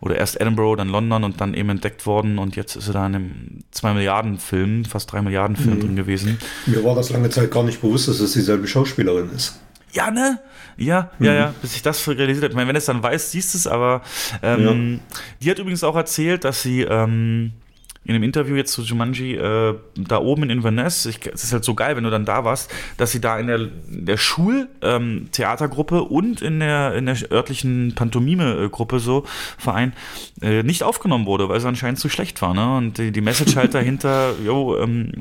oder 0.01 0.15
erst 0.15 0.39
Edinburgh, 0.39 0.77
dann 0.77 0.87
London 0.87 1.25
und 1.25 1.41
dann 1.41 1.53
eben 1.53 1.67
entdeckt 1.67 2.05
worden 2.05 2.39
und 2.39 2.55
jetzt 2.55 2.77
ist 2.77 2.85
sie 2.85 2.93
da 2.93 3.05
in 3.05 3.15
einem 3.15 3.59
2 3.71 3.95
Milliarden 3.95 4.37
Film, 4.39 4.85
fast 4.85 5.11
3 5.11 5.23
Milliarden 5.23 5.57
Film 5.57 5.75
Mhm. 5.75 5.79
drin 5.81 5.95
gewesen. 5.97 6.37
Mir 6.67 6.81
war 6.85 6.95
das 6.95 7.09
lange 7.09 7.29
Zeit 7.29 7.51
gar 7.51 7.63
nicht 7.63 7.81
bewusst, 7.81 8.07
dass 8.07 8.21
es 8.21 8.31
dieselbe 8.31 8.65
Schauspielerin 8.65 9.29
ist. 9.35 9.59
Ja, 9.91 10.09
ne? 10.09 10.39
Ja, 10.79 11.11
ja, 11.19 11.31
Mhm. 11.31 11.37
ja, 11.37 11.53
bis 11.61 11.75
ich 11.75 11.81
das 11.81 12.07
realisiert 12.07 12.43
habe. 12.43 12.51
Ich 12.51 12.55
meine, 12.55 12.67
wenn 12.69 12.75
es 12.75 12.85
dann 12.85 13.03
weißt, 13.03 13.31
siehst 13.31 13.53
du 13.53 13.57
es, 13.59 13.67
aber 13.67 14.01
ähm, 14.41 14.99
die 15.41 15.51
hat 15.51 15.59
übrigens 15.59 15.83
auch 15.83 15.95
erzählt, 15.95 16.43
dass 16.45 16.61
sie 16.63 16.81
ähm, 16.81 17.51
in 18.09 18.15
einem 18.15 18.23
Interview 18.23 18.55
jetzt 18.55 18.71
zu 18.71 18.81
Jumanji 18.81 19.35
äh, 19.35 19.75
da 19.95 20.17
oben 20.17 20.41
in 20.43 20.49
Inverness, 20.49 21.05
ich, 21.05 21.19
es 21.31 21.43
ist 21.43 21.53
halt 21.53 21.63
so 21.63 21.75
geil, 21.75 21.95
wenn 21.95 22.03
du 22.03 22.09
dann 22.09 22.25
da 22.25 22.43
warst, 22.43 22.71
dass 22.97 23.11
sie 23.11 23.21
da 23.21 23.37
in 23.37 23.45
der, 23.45 23.59
in 23.59 24.05
der 24.07 24.17
Schultheatergruppe 24.17 26.01
und 26.01 26.41
in 26.41 26.59
der, 26.59 26.95
in 26.95 27.05
der 27.05 27.17
örtlichen 27.31 27.93
Pantomime-Gruppe 27.93 28.99
so, 28.99 29.25
Verein, 29.59 29.93
äh, 30.41 30.63
nicht 30.63 30.81
aufgenommen 30.81 31.27
wurde, 31.27 31.49
weil 31.49 31.59
sie 31.59 31.67
anscheinend 31.67 31.99
zu 31.99 32.09
schlecht 32.09 32.41
war. 32.41 32.53
Ne? 32.53 32.77
Und 32.77 32.97
die, 32.97 33.11
die 33.11 33.21
Message 33.21 33.55
halt 33.55 33.73
dahinter, 33.75 34.33
jo, 34.45 34.77
ähm, 34.77 35.11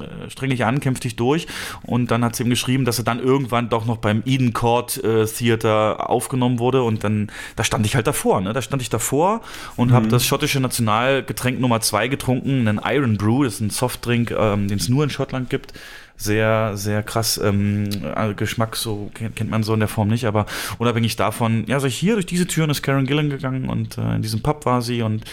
äh, 0.00 0.30
streng 0.30 0.50
dich 0.50 0.64
an, 0.64 0.78
kämpf 0.78 1.00
dich 1.00 1.16
durch. 1.16 1.48
Und 1.82 2.12
dann 2.12 2.24
hat 2.24 2.36
sie 2.36 2.44
ihm 2.44 2.50
geschrieben, 2.50 2.84
dass 2.84 2.98
er 2.98 3.04
dann 3.04 3.18
irgendwann 3.18 3.70
doch 3.70 3.86
noch 3.86 3.96
beim 3.96 4.22
Eden 4.24 4.52
Court 4.52 5.02
äh, 5.02 5.26
Theater 5.26 6.08
aufgenommen 6.08 6.60
wurde. 6.60 6.82
Und 6.82 7.02
dann, 7.02 7.32
da 7.56 7.64
stand 7.64 7.86
ich 7.86 7.96
halt 7.96 8.06
davor. 8.06 8.40
Ne? 8.40 8.52
Da 8.52 8.62
stand 8.62 8.82
ich 8.82 8.88
davor 8.88 9.40
und 9.76 9.90
habe 9.90 10.06
Mhm. 10.06 10.10
das 10.10 10.24
schottische 10.24 10.60
Nationalgetränk 10.60 11.58
Nummer 11.58 11.80
zwei 11.80 12.06
getrunken, 12.06 12.35
einen 12.42 12.80
Iron 12.84 13.16
Brew, 13.16 13.44
das 13.44 13.54
ist 13.54 13.60
ein 13.60 13.70
Softdrink, 13.70 14.30
ähm, 14.30 14.68
den 14.68 14.78
es 14.78 14.88
nur 14.88 15.04
in 15.04 15.10
Schottland 15.10 15.50
gibt. 15.50 15.72
Sehr, 16.18 16.76
sehr 16.76 17.02
krass 17.02 17.38
ähm, 17.42 17.88
äh, 18.14 18.32
Geschmack, 18.32 18.76
so 18.76 19.10
kennt, 19.12 19.50
man 19.50 19.62
so 19.62 19.74
in 19.74 19.80
der 19.80 19.88
Form 19.88 20.08
nicht, 20.08 20.24
aber 20.24 20.46
unabhängig 20.78 21.16
davon, 21.16 21.64
ja, 21.66 21.78
so 21.78 21.88
hier 21.88 22.14
durch 22.14 22.24
diese 22.24 22.46
Türen 22.46 22.70
ist 22.70 22.82
Karen 22.82 23.06
Gillan 23.06 23.28
gegangen 23.28 23.68
und 23.68 23.98
äh, 23.98 24.14
in 24.14 24.22
diesem 24.22 24.40
Pub 24.40 24.64
war 24.64 24.80
sie 24.80 25.02
und 25.02 25.24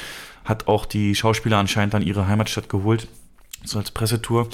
hat 0.43 0.67
auch 0.67 0.85
die 0.85 1.15
Schauspieler 1.15 1.57
anscheinend 1.57 1.95
an 1.95 2.01
ihre 2.01 2.27
Heimatstadt 2.27 2.67
geholt, 2.67 3.07
so 3.63 3.79
als 3.79 3.91
Pressetour. 3.91 4.49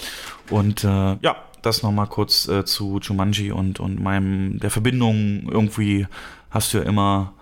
Und 0.52 0.84
äh, 0.84 0.88
ja, 1.22 1.36
das 1.62 1.84
nochmal 1.84 2.08
kurz 2.08 2.48
äh, 2.48 2.64
zu 2.64 3.00
Jumanji 3.02 3.52
und, 3.52 3.80
und 3.80 4.00
meinem, 4.00 4.60
der 4.60 4.70
Verbindung 4.70 5.50
irgendwie 5.50 6.08
hast 6.52 6.74
du 6.74 6.78
ja 6.78 6.84
immer 6.84 7.34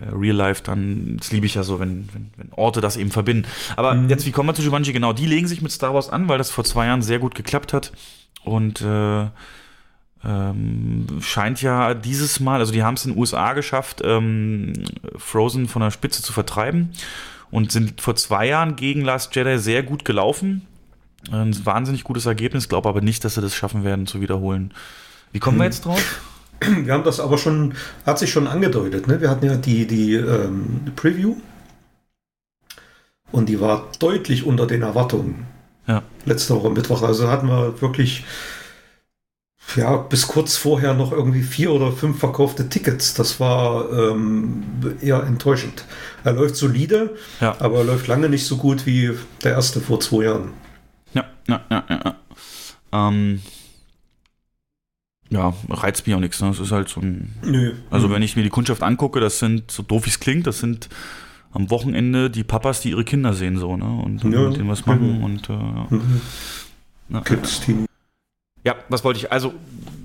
Real 0.00 0.36
Life, 0.36 0.62
dann, 0.64 1.16
das 1.18 1.32
liebe 1.32 1.46
ich 1.46 1.54
ja 1.54 1.62
so, 1.62 1.80
wenn, 1.80 2.08
wenn, 2.12 2.30
wenn 2.36 2.52
Orte 2.52 2.80
das 2.80 2.96
eben 2.96 3.10
verbinden. 3.10 3.46
Aber 3.76 3.94
jetzt, 4.08 4.26
wie 4.26 4.32
kommen 4.32 4.48
wir 4.48 4.54
zu 4.54 4.62
Jumanji? 4.62 4.92
Genau, 4.92 5.12
die 5.12 5.26
legen 5.26 5.46
sich 5.46 5.62
mit 5.62 5.72
Star 5.72 5.94
Wars 5.94 6.08
an, 6.08 6.28
weil 6.28 6.38
das 6.38 6.50
vor 6.50 6.64
zwei 6.64 6.86
Jahren 6.86 7.02
sehr 7.02 7.18
gut 7.18 7.34
geklappt 7.34 7.72
hat. 7.72 7.92
und 8.44 8.80
äh, 8.80 9.26
ähm, 10.22 11.06
scheint 11.22 11.62
ja 11.62 11.94
dieses 11.94 12.40
Mal, 12.40 12.60
also 12.60 12.72
die 12.72 12.82
haben 12.82 12.94
es 12.94 13.04
in 13.04 13.12
den 13.12 13.18
USA 13.18 13.54
geschafft, 13.54 14.02
ähm, 14.04 14.74
Frozen 15.16 15.66
von 15.66 15.80
der 15.80 15.90
Spitze 15.90 16.22
zu 16.22 16.32
vertreiben 16.32 16.90
und 17.50 17.72
sind 17.72 18.00
vor 18.00 18.16
zwei 18.16 18.46
Jahren 18.46 18.76
gegen 18.76 19.00
Last 19.02 19.34
Jedi 19.34 19.58
sehr 19.58 19.82
gut 19.82 20.04
gelaufen. 20.04 20.66
Ein 21.30 21.64
wahnsinnig 21.64 22.04
gutes 22.04 22.26
Ergebnis, 22.26 22.68
glaube 22.68 22.88
aber 22.88 23.00
nicht, 23.00 23.24
dass 23.24 23.34
sie 23.34 23.42
das 23.42 23.54
schaffen 23.54 23.84
werden 23.84 24.06
zu 24.06 24.20
wiederholen. 24.20 24.72
Wie 25.32 25.38
kommen 25.38 25.58
wir 25.58 25.64
jetzt 25.64 25.84
drauf? 25.84 26.20
Wir 26.84 26.92
haben 26.92 27.04
das 27.04 27.20
aber 27.20 27.38
schon, 27.38 27.74
hat 28.06 28.18
sich 28.18 28.30
schon 28.30 28.46
angedeutet. 28.46 29.06
Ne? 29.06 29.20
Wir 29.20 29.30
hatten 29.30 29.46
ja 29.46 29.56
die, 29.56 29.86
die 29.86 30.14
ähm, 30.14 30.80
Preview 30.96 31.36
und 33.32 33.48
die 33.48 33.60
war 33.60 33.88
deutlich 33.98 34.44
unter 34.44 34.66
den 34.66 34.82
Erwartungen. 34.82 35.46
Ja. 35.86 36.02
Letzte 36.24 36.54
Woche 36.54 36.70
Mittwoch. 36.70 37.02
Also 37.02 37.28
hatten 37.28 37.48
wir 37.48 37.80
wirklich 37.80 38.24
ja, 39.76 39.96
bis 39.96 40.26
kurz 40.26 40.56
vorher 40.56 40.94
noch 40.94 41.12
irgendwie 41.12 41.42
vier 41.42 41.70
oder 41.72 41.92
fünf 41.92 42.18
verkaufte 42.18 42.68
Tickets. 42.68 43.14
Das 43.14 43.38
war 43.38 43.90
ähm, 43.92 44.62
eher 45.00 45.22
enttäuschend. 45.22 45.84
Er 46.24 46.32
läuft 46.32 46.56
solide, 46.56 47.16
Ja. 47.40 47.56
aber 47.60 47.78
er 47.78 47.84
läuft 47.84 48.06
lange 48.08 48.28
nicht 48.28 48.46
so 48.46 48.56
gut 48.56 48.84
wie 48.86 49.12
der 49.44 49.52
erste 49.52 49.80
vor 49.80 50.00
zwei 50.00 50.24
Jahren. 50.24 50.50
Ja, 51.14 51.24
ja, 51.48 51.60
ja, 51.70 51.84
ja. 51.88 52.16
Ähm, 52.92 53.40
ja, 55.30 55.52
reizt 55.68 56.06
mich 56.06 56.14
auch 56.16 56.20
nichts. 56.20 56.40
Ne? 56.40 56.48
Das 56.48 56.58
ist 56.60 56.72
halt 56.72 56.88
so 56.88 57.00
ein. 57.00 57.34
Nö. 57.44 57.72
Also, 57.90 58.08
Mhm. 58.08 58.12
wenn 58.12 58.22
ich 58.22 58.36
mir 58.36 58.42
die 58.42 58.48
Kundschaft 58.50 58.82
angucke, 58.82 59.20
das 59.20 59.38
sind, 59.38 59.70
so 59.70 59.82
doof 59.82 60.06
wie 60.06 60.10
es 60.10 60.20
klingt, 60.20 60.46
das 60.46 60.58
sind 60.58 60.88
am 61.52 61.70
Wochenende 61.70 62.30
die 62.30 62.44
Papas, 62.44 62.80
die 62.80 62.90
ihre 62.90 63.04
Kinder 63.04 63.32
sehen, 63.32 63.56
so, 63.58 63.76
ne? 63.76 63.84
Und 63.84 64.22
dann 64.22 64.32
Ja, 64.32 64.48
mit 64.48 64.56
denen 64.56 64.68
was 64.68 64.86
machen 64.86 65.14
genau. 65.14 65.24
und. 65.26 65.48
Äh, 65.48 65.52
ja. 65.52 65.86
Mhm. 65.90 66.20
Ja. 67.10 67.20
Kids, 67.22 67.60
Team. 67.60 67.86
Ja, 68.64 68.74
was 68.88 69.02
wollte 69.04 69.18
ich? 69.18 69.32
Also, 69.32 69.48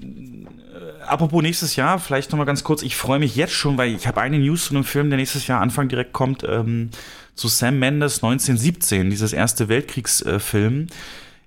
äh, 0.02 1.03
apropos 1.07 1.41
nächstes 1.43 1.76
Jahr, 1.76 1.99
vielleicht 1.99 2.31
nochmal 2.31 2.45
ganz 2.47 2.64
kurz. 2.64 2.81
Ich 2.84 2.95
freue 2.95 3.19
mich 3.19 3.35
jetzt 3.35 3.53
schon, 3.53 3.77
weil 3.77 3.93
ich 3.93 4.07
habe 4.07 4.22
eine 4.22 4.39
News 4.39 4.65
zu 4.65 4.73
einem 4.73 4.84
Film, 4.84 5.10
der 5.10 5.18
nächstes 5.18 5.45
Jahr 5.47 5.61
Anfang 5.61 5.88
direkt 5.88 6.14
kommt, 6.14 6.43
ähm, 6.47 6.89
zu 7.35 7.47
Sam 7.47 7.77
Mendes 7.80 8.23
1917, 8.23 9.10
dieses 9.10 9.34
erste 9.34 9.68
Weltkriegsfilm. 9.69 10.88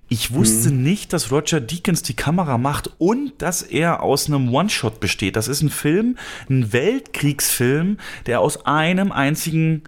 Ich 0.09 0.33
wusste 0.33 0.71
nicht, 0.71 1.13
dass 1.13 1.31
Roger 1.31 1.61
Deakins 1.61 2.01
die 2.01 2.15
Kamera 2.15 2.57
macht 2.57 2.89
und 2.97 3.33
dass 3.41 3.61
er 3.61 4.01
aus 4.01 4.27
einem 4.27 4.51
One-Shot 4.51 4.99
besteht. 4.99 5.35
Das 5.35 5.47
ist 5.47 5.61
ein 5.61 5.69
Film, 5.69 6.17
ein 6.49 6.73
Weltkriegsfilm, 6.73 7.97
der 8.25 8.41
aus 8.41 8.65
einem 8.65 9.11
einzigen 9.11 9.83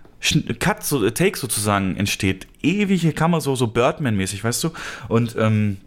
Cut, 0.59 0.83
so, 0.83 1.03
äh, 1.03 1.11
Take 1.11 1.37
sozusagen 1.37 1.97
entsteht. 1.97 2.45
Ewige 2.61 3.11
Kamera, 3.13 3.41
so, 3.41 3.55
so 3.55 3.65
Birdman-mäßig, 3.65 4.43
weißt 4.43 4.63
du? 4.63 4.69
Und 5.07 5.35
ähm, 5.39 5.77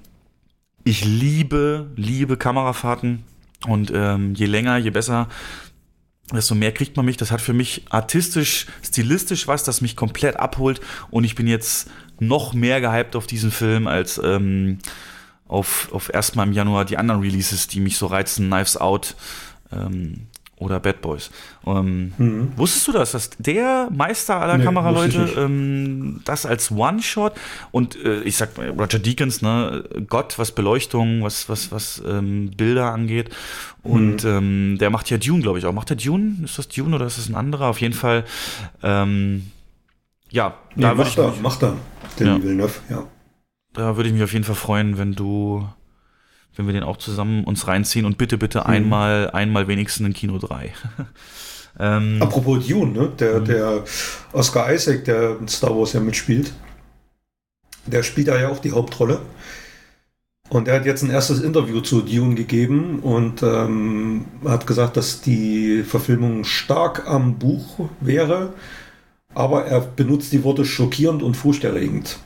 ich 0.82 1.04
liebe, 1.04 1.92
liebe 1.94 2.36
Kamerafahrten. 2.36 3.22
Und 3.68 3.92
ähm, 3.94 4.34
je 4.34 4.46
länger, 4.46 4.76
je 4.78 4.90
besser, 4.90 5.28
desto 6.32 6.56
mehr 6.56 6.72
kriegt 6.72 6.96
man 6.96 7.06
mich. 7.06 7.16
Das 7.16 7.30
hat 7.30 7.40
für 7.40 7.52
mich 7.52 7.84
artistisch, 7.90 8.66
stilistisch 8.82 9.46
was, 9.46 9.62
das 9.62 9.80
mich 9.80 9.94
komplett 9.94 10.36
abholt. 10.36 10.80
Und 11.10 11.22
ich 11.22 11.36
bin 11.36 11.46
jetzt 11.46 11.88
noch 12.20 12.54
mehr 12.54 12.80
gehypt 12.80 13.16
auf 13.16 13.26
diesen 13.26 13.50
Film 13.50 13.86
als 13.86 14.20
ähm, 14.22 14.78
auf, 15.46 15.88
auf 15.92 16.12
erstmal 16.12 16.46
im 16.46 16.52
Januar 16.52 16.84
die 16.84 16.96
anderen 16.96 17.20
Releases, 17.20 17.68
die 17.68 17.80
mich 17.80 17.96
so 17.96 18.06
reizen. 18.06 18.48
Knives 18.48 18.76
Out 18.76 19.14
ähm, 19.72 20.26
oder 20.56 20.80
Bad 20.80 21.02
Boys. 21.02 21.30
Ähm, 21.66 22.12
Mhm. 22.16 22.52
Wusstest 22.56 22.88
du 22.88 22.92
das, 22.92 23.12
dass 23.12 23.30
der 23.38 23.88
Meister 23.92 24.40
aller 24.40 24.56
Nee, 24.58 24.64
Kameraleute 24.64 25.28
ähm, 25.36 26.20
das 26.24 26.46
als 26.46 26.70
One-Shot 26.70 27.34
und 27.72 27.96
äh, 28.02 28.20
ich 28.22 28.36
sag 28.36 28.50
Roger 28.58 28.98
Deakins, 29.00 29.42
ne, 29.42 29.84
Gott, 30.08 30.38
was 30.38 30.52
Beleuchtung, 30.52 31.22
was, 31.24 31.48
was, 31.48 31.72
was 31.72 32.02
ähm, 32.06 32.50
Bilder 32.56 32.92
angeht. 32.92 33.30
Und 33.82 34.22
Mhm. 34.24 34.30
ähm, 34.30 34.76
der 34.78 34.90
macht 34.90 35.10
ja 35.10 35.18
Dune, 35.18 35.42
glaube 35.42 35.58
ich, 35.58 35.66
auch. 35.66 35.72
Macht 35.72 35.90
der 35.90 35.96
Dune? 35.96 36.36
Ist 36.44 36.56
das 36.56 36.68
Dune 36.68 36.94
oder 36.96 37.06
ist 37.06 37.18
das 37.18 37.28
ein 37.28 37.34
anderer? 37.34 37.66
Auf 37.66 37.80
jeden 37.80 37.94
Fall, 37.94 38.24
ähm, 38.82 39.50
ja, 40.34 40.54
Nee, 40.74 40.82
da 40.82 40.92
ich, 41.02 41.16
er, 41.18 41.30
mich- 41.30 41.40
macht 41.40 41.62
er. 41.62 41.76
Den 42.18 42.26
Ja. 42.26 42.42
Villeneuve, 42.42 42.74
ja. 42.90 43.04
da 43.72 43.96
würde 43.96 44.08
ich 44.08 44.14
mich 44.14 44.22
auf 44.22 44.32
jeden 44.32 44.44
Fall 44.44 44.54
freuen, 44.54 44.98
wenn 44.98 45.12
du, 45.14 45.66
wenn 46.56 46.66
wir 46.66 46.72
den 46.72 46.82
auch 46.84 46.96
zusammen 46.96 47.44
uns 47.44 47.66
reinziehen 47.66 48.04
und 48.06 48.18
bitte, 48.18 48.36
Mhm. 48.36 48.40
bitte 48.40 48.66
einmal, 48.66 49.30
einmal 49.30 49.66
wenigstens 49.68 50.06
in 50.06 50.12
Kino 50.12 50.38
3. 50.38 50.72
ähm, 51.80 52.18
Apropos 52.20 52.66
Dune, 52.66 52.92
ne? 52.92 53.08
der, 53.18 53.40
Mhm. 53.40 53.44
der 53.46 53.84
Oscar 54.32 54.72
Isaac, 54.72 55.04
der 55.04 55.38
in 55.40 55.48
Star 55.48 55.70
Wars 55.76 55.92
ja 55.92 56.00
mitspielt, 56.00 56.52
der 57.86 58.02
spielt 58.02 58.28
da 58.28 58.38
ja 58.40 58.48
auch 58.48 58.58
die 58.60 58.72
Hauptrolle. 58.72 59.20
Und 60.50 60.68
er 60.68 60.76
hat 60.76 60.86
jetzt 60.86 61.02
ein 61.02 61.10
erstes 61.10 61.40
Interview 61.40 61.80
zu 61.80 62.02
Dune 62.02 62.34
gegeben 62.34 63.00
und 63.00 63.42
ähm, 63.42 64.26
hat 64.44 64.66
gesagt, 64.66 64.96
dass 64.96 65.20
die 65.22 65.82
Verfilmung 65.82 66.44
stark 66.44 67.08
am 67.08 67.38
Buch 67.38 67.88
wäre, 68.00 68.52
aber 69.34 69.66
er 69.66 69.80
benutzt 69.80 70.32
die 70.32 70.44
Worte 70.44 70.64
schockierend 70.64 71.22
und 71.22 71.36
furchterregend. 71.36 72.18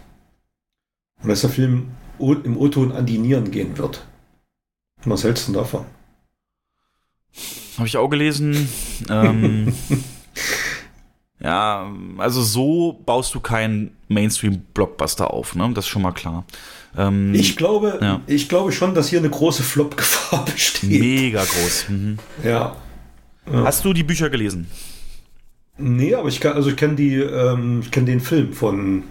Und 1.23 1.29
dass 1.31 1.41
der 1.43 1.51
Film 1.51 1.89
im 2.19 2.57
O-Ton 2.57 2.93
an 2.93 3.07
die 3.07 3.19
Nieren 3.19 3.51
gehen 3.51 3.77
wird. 3.79 4.07
Was 5.05 5.25
hältst 5.25 5.49
du 5.49 5.53
davon? 5.53 5.85
Habe 7.77 7.87
ich 7.87 7.97
auch 7.97 8.09
gelesen. 8.09 8.69
Ähm, 9.09 9.73
ja, 11.41 11.91
also 12.19 12.43
so 12.43 13.01
baust 13.07 13.35
du 13.35 13.41
keinen 13.41 13.97
Mainstream-Blockbuster 14.09 15.33
auf, 15.33 15.55
ne? 15.55 15.71
Das 15.75 15.85
ist 15.85 15.89
schon 15.91 16.03
mal 16.03 16.13
klar. 16.13 16.45
Ähm, 16.97 17.33
Ich 17.35 17.57
glaube, 17.57 17.99
Ja. 18.03 18.21
ich 18.27 18.49
glaube 18.49 18.73
schon, 18.73 18.95
dass 18.95 19.09
hier 19.09 19.21
eine 19.21 19.31
große 19.31 19.63
Flop-Gefahr 19.63 20.45
besteht. 20.53 20.91
mega 20.91 21.45
groß. 21.45 21.89
Mhm. 21.91 22.19
Ja. 22.43 22.77
Ja. 23.47 23.65
Hast 23.65 23.85
du 23.85 23.93
die 23.93 24.03
Bücher 24.03 24.29
gelesen? 24.31 24.67
Nee, 25.79 26.15
aber 26.15 26.29
ich 26.29 26.41
kann, 26.41 26.55
also 26.55 26.71
ich 26.71 26.77
kenne 26.77 26.95
die, 26.97 27.15
ähm, 27.17 27.81
ich 27.83 27.91
kenne 27.91 28.07
den 28.07 28.21
Film 28.21 28.53
von, 28.53 29.05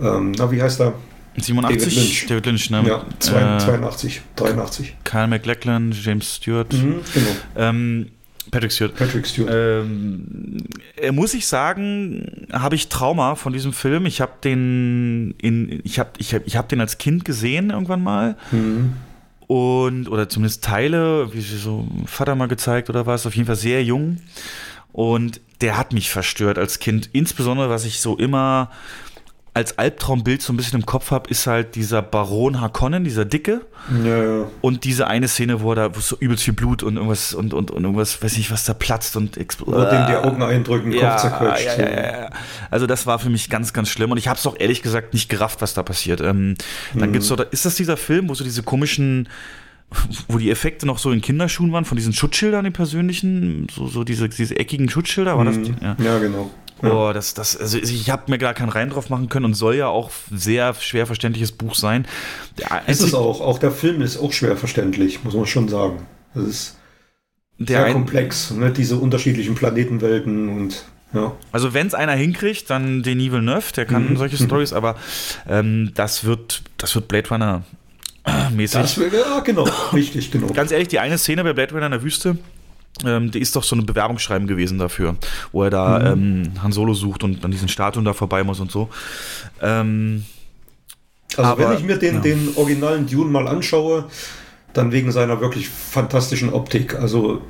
ähm, 0.00 0.32
na, 0.32 0.50
wie 0.50 0.62
heißt 0.62 0.80
er? 0.80 0.94
87? 1.36 2.26
David 2.28 2.46
Lynch, 2.46 2.70
ne? 2.70 2.82
Ja, 2.86 3.04
zwei- 3.20 3.56
Äh, 3.56 3.58
82, 3.58 4.22
83. 4.36 4.96
Kyle 5.04 5.26
MacLachlan, 5.28 5.92
James 5.92 6.36
Stewart. 6.36 6.72
Mhm, 6.72 6.96
genau. 7.14 7.30
Ähm, 7.56 8.06
Patrick 8.50 8.72
Stewart. 8.72 8.96
Patrick 8.96 9.26
Stewart. 9.26 9.50
Ähm, 9.52 10.56
äh, 10.96 11.12
muss 11.12 11.34
ich 11.34 11.46
sagen, 11.46 12.46
habe 12.52 12.74
ich 12.74 12.88
Trauma 12.88 13.34
von 13.34 13.52
diesem 13.52 13.72
Film. 13.72 14.06
Ich 14.06 14.20
habe 14.20 14.32
den 14.42 15.34
in, 15.40 15.80
ich 15.84 15.98
habe 15.98 16.10
ich 16.18 16.34
hab, 16.34 16.46
ich 16.46 16.56
hab 16.56 16.68
den 16.68 16.80
als 16.80 16.98
Kind 16.98 17.24
gesehen 17.24 17.70
irgendwann 17.70 18.02
mal. 18.02 18.36
Mhm. 18.50 18.94
Und, 19.46 20.08
oder 20.08 20.28
zumindest 20.28 20.64
Teile, 20.64 21.32
wie 21.34 21.40
sie 21.40 21.56
so 21.58 21.86
Vater 22.06 22.34
mal 22.34 22.48
gezeigt 22.48 22.90
oder 22.90 23.06
was, 23.06 23.26
auf 23.26 23.34
jeden 23.34 23.46
Fall 23.46 23.56
sehr 23.56 23.82
jung. 23.84 24.18
Und 24.92 25.40
der 25.60 25.76
hat 25.76 25.92
mich 25.92 26.10
verstört 26.10 26.58
als 26.58 26.78
Kind. 26.78 27.10
Insbesondere, 27.12 27.68
was 27.70 27.84
ich 27.84 28.00
so 28.00 28.16
immer 28.16 28.70
als 29.54 29.76
Albtraumbild 29.76 30.40
so 30.40 30.52
ein 30.52 30.56
bisschen 30.56 30.78
im 30.78 30.86
Kopf 30.86 31.10
habe, 31.10 31.28
ist 31.30 31.48
halt 31.48 31.74
dieser 31.74 32.00
Baron 32.00 32.60
Harkonnen, 32.60 33.02
dieser 33.02 33.24
Dicke. 33.24 33.62
Ja, 34.04 34.22
ja. 34.38 34.44
Und 34.60 34.84
diese 34.84 35.08
eine 35.08 35.26
Szene, 35.26 35.60
wo 35.62 35.72
er 35.72 35.74
da 35.74 35.96
wo 35.96 36.00
so 36.00 36.16
übelst 36.20 36.44
viel 36.44 36.54
Blut 36.54 36.84
und 36.84 36.94
irgendwas 36.94 37.34
und, 37.34 37.54
und, 37.54 37.72
und 37.72 37.82
irgendwas, 37.82 38.22
weiß 38.22 38.36
nicht, 38.36 38.52
was 38.52 38.66
da 38.66 38.74
platzt 38.74 39.16
und 39.16 39.36
explodiert. 39.36 39.90
dem 39.90 40.06
die 40.06 40.14
Augen 40.14 40.42
eindrücken, 40.44 40.92
Kopf 40.92 41.16
zerquetscht. 41.16 41.64
Ja, 41.66 41.74
so. 41.74 41.82
ja. 41.82 42.30
Also 42.70 42.86
das 42.86 43.06
war 43.06 43.18
für 43.18 43.30
mich 43.30 43.50
ganz, 43.50 43.72
ganz 43.72 43.88
schlimm 43.88 44.12
und 44.12 44.18
ich 44.18 44.28
habe 44.28 44.38
es 44.38 44.46
auch 44.46 44.54
ehrlich 44.60 44.80
gesagt 44.82 45.12
nicht 45.12 45.28
gerafft, 45.28 45.60
was 45.60 45.74
da 45.74 45.82
passiert. 45.82 46.20
Ähm, 46.20 46.54
dann 46.94 47.08
Mhm. 47.08 47.14
gibt's 47.14 47.26
doch, 47.28 47.36
da- 47.36 47.42
ist 47.44 47.64
das 47.64 47.74
dieser 47.74 47.96
Film, 47.96 48.28
wo 48.28 48.34
so 48.34 48.44
diese 48.44 48.62
komischen, 48.62 49.28
wo 50.28 50.38
die 50.38 50.50
Effekte 50.50 50.86
noch 50.86 50.98
so 50.98 51.10
in 51.10 51.20
Kinderschuhen 51.20 51.72
waren, 51.72 51.84
von 51.84 51.96
diesen 51.96 52.12
Schutzschildern, 52.12 52.64
den 52.64 52.72
persönlichen, 52.72 53.66
so, 53.74 53.86
so 53.86 54.04
diese, 54.04 54.28
diese 54.28 54.56
eckigen 54.58 54.88
Schutzschilder, 54.90 55.36
war 55.38 55.44
das? 55.44 55.56
Mhm. 55.56 55.62
die? 55.64 55.74
Ja. 55.82 55.96
Ja, 56.04 56.18
genau. 56.18 56.50
Oh, 56.80 57.10
das, 57.12 57.34
das, 57.34 57.56
also 57.56 57.76
ich 57.78 58.08
habe 58.08 58.30
mir 58.30 58.38
gar 58.38 58.54
keinen 58.54 58.68
Rein 58.68 58.90
drauf 58.90 59.10
machen 59.10 59.28
können 59.28 59.46
und 59.46 59.54
soll 59.54 59.74
ja 59.74 59.88
auch 59.88 60.12
sehr 60.30 60.74
schwer 60.74 61.06
verständliches 61.06 61.50
Buch 61.50 61.74
sein. 61.74 62.06
Ist 62.86 63.00
es 63.00 63.14
auch. 63.14 63.40
Auch 63.40 63.58
der 63.58 63.72
Film 63.72 64.00
ist 64.00 64.16
auch 64.16 64.32
schwer 64.32 64.56
verständlich, 64.56 65.24
muss 65.24 65.34
man 65.34 65.46
schon 65.46 65.68
sagen. 65.68 66.06
Das 66.34 66.44
ist 66.44 66.76
Der 67.58 67.82
sehr 67.84 67.92
komplex, 67.92 68.52
ne? 68.52 68.70
diese 68.70 68.96
unterschiedlichen 68.96 69.56
Planetenwelten 69.56 70.48
und 70.50 70.84
ja. 71.14 71.32
Also 71.50 71.74
wenn 71.74 71.86
es 71.88 71.94
einer 71.94 72.12
hinkriegt, 72.12 72.68
dann 72.70 73.02
Denis 73.02 73.32
Villeneuve, 73.32 73.72
der 73.74 73.86
kann 73.86 74.10
Mhm. 74.10 74.16
solche 74.18 74.36
Stories, 74.36 74.72
aber 74.72 74.94
ähm, 75.48 75.90
das 75.94 76.24
wird, 76.24 76.62
das 76.76 76.94
wird 76.94 77.08
Blade 77.08 77.28
Runner 77.30 77.62
mäßig. 78.54 78.80
Das, 78.80 78.96
ja, 78.96 79.40
genau, 79.40 79.68
richtig, 79.92 80.30
genau. 80.30 80.48
Ganz 80.48 80.70
ehrlich, 80.72 80.88
die 80.88 80.98
eine 80.98 81.18
Szene 81.18 81.44
bei 81.44 81.52
Blade 81.52 81.72
Runner 81.74 81.86
in 81.86 81.92
der 81.92 82.02
Wüste, 82.02 82.38
ähm, 83.04 83.30
die 83.30 83.40
ist 83.40 83.54
doch 83.54 83.62
so 83.62 83.76
ein 83.76 83.86
Bewerbungsschreiben 83.86 84.46
gewesen 84.48 84.78
dafür, 84.78 85.16
wo 85.52 85.62
er 85.64 85.70
da 85.70 85.98
Mhm. 85.98 86.06
ähm, 86.06 86.62
Han 86.62 86.72
Solo 86.72 86.94
sucht 86.94 87.22
und 87.24 87.44
an 87.44 87.50
diesen 87.50 87.68
Statuen 87.68 88.04
da 88.04 88.12
vorbei 88.12 88.42
muss 88.44 88.60
und 88.60 88.70
so. 88.70 88.88
Ähm, 89.62 90.24
Also 91.36 91.50
aber, 91.50 91.70
wenn 91.70 91.76
ich 91.78 91.84
mir 91.84 91.98
den, 91.98 92.16
ja. 92.16 92.20
den 92.20 92.50
originalen 92.56 93.06
Dune 93.06 93.30
mal 93.30 93.46
anschaue, 93.46 94.06
dann 94.72 94.92
wegen 94.92 95.12
seiner 95.12 95.40
wirklich 95.40 95.68
fantastischen 95.68 96.52
Optik. 96.52 96.94
Also 96.96 97.42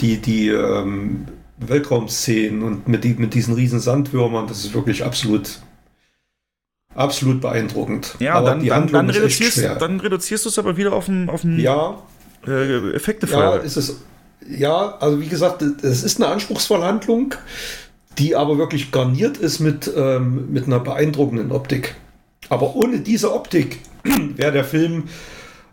die, 0.00 0.18
die 0.18 0.48
ähm, 0.48 1.26
Weltraumszenen 1.58 2.62
und 2.62 2.88
mit, 2.88 3.04
die, 3.04 3.14
mit 3.14 3.34
diesen 3.34 3.54
riesen 3.54 3.80
Sandwürmern, 3.80 4.46
das 4.46 4.64
ist 4.64 4.74
wirklich 4.74 5.04
absolut 5.04 5.60
absolut 6.96 7.40
beeindruckend. 7.40 8.16
Ja, 8.18 8.34
aber 8.34 8.50
dann, 8.50 8.60
die 8.60 8.68
dann, 8.68 8.88
dann, 8.88 9.10
reduzierst, 9.10 9.62
dann 9.78 10.00
reduzierst 10.00 10.44
du 10.44 10.48
es 10.48 10.58
aber 10.58 10.76
wieder 10.76 10.92
auf 10.92 11.08
ein, 11.08 11.28
auf 11.28 11.44
ein 11.44 11.58
Ja, 11.60 12.02
äh, 12.46 12.72
ja, 12.72 12.90
Effektefeuerwerk. 12.92 13.64
ist 13.64 13.76
es. 13.76 14.00
Ja, 14.48 14.96
also 14.98 15.20
wie 15.20 15.28
gesagt, 15.28 15.62
es 15.62 16.04
ist 16.04 16.20
eine 16.20 16.30
anspruchsvolle 16.32 16.84
Handlung, 16.84 17.34
die 18.18 18.36
aber 18.36 18.58
wirklich 18.58 18.92
garniert 18.92 19.36
ist 19.36 19.60
mit, 19.60 19.90
ähm, 19.94 20.52
mit 20.52 20.66
einer 20.66 20.80
beeindruckenden 20.80 21.52
Optik. 21.52 21.96
Aber 22.48 22.76
ohne 22.76 23.00
diese 23.00 23.32
Optik 23.34 23.80
wäre 24.36 24.52
der 24.52 24.64
Film 24.64 25.04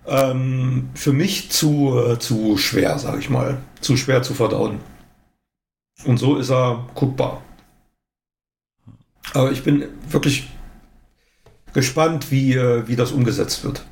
ähm, 0.08 0.90
für 0.96 1.14
mich 1.14 1.52
zu, 1.52 2.00
äh, 2.00 2.20
zu 2.20 2.58
schwer, 2.58 2.98
sage 3.00 3.20
ich 3.20 3.30
mal. 3.30 3.60
Zu 3.80 3.96
schwer 3.96 4.24
zu 4.24 4.34
verdauen. 4.34 4.80
Und 6.06 6.18
so 6.18 6.38
ist 6.38 6.50
er 6.50 6.88
guckbar. 6.96 7.42
Aber 9.34 9.52
ich 9.52 9.64
bin 9.64 9.86
wirklich 10.10 10.48
gespannt, 11.74 12.32
wie, 12.32 12.54
äh, 12.54 12.88
wie 12.88 12.96
das 12.96 13.12
umgesetzt 13.12 13.64
wird. 13.64 13.84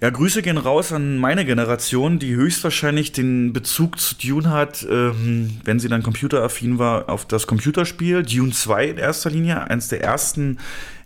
Ja, 0.00 0.10
Grüße 0.10 0.42
gehen 0.42 0.58
raus 0.58 0.92
an 0.92 1.16
meine 1.16 1.44
Generation, 1.44 2.18
die 2.18 2.34
höchstwahrscheinlich 2.34 3.12
den 3.12 3.52
Bezug 3.52 3.98
zu 3.98 4.16
Dune 4.16 4.50
hat, 4.50 4.84
ähm, 4.90 5.58
wenn 5.64 5.78
sie 5.78 5.88
dann 5.88 6.02
computeraffin 6.02 6.78
war, 6.78 7.08
auf 7.08 7.26
das 7.26 7.46
Computerspiel. 7.46 8.22
Dune 8.22 8.52
2 8.52 8.86
in 8.88 8.98
erster 8.98 9.30
Linie, 9.30 9.70
eines 9.70 9.88
der 9.88 10.02
ersten 10.02 10.58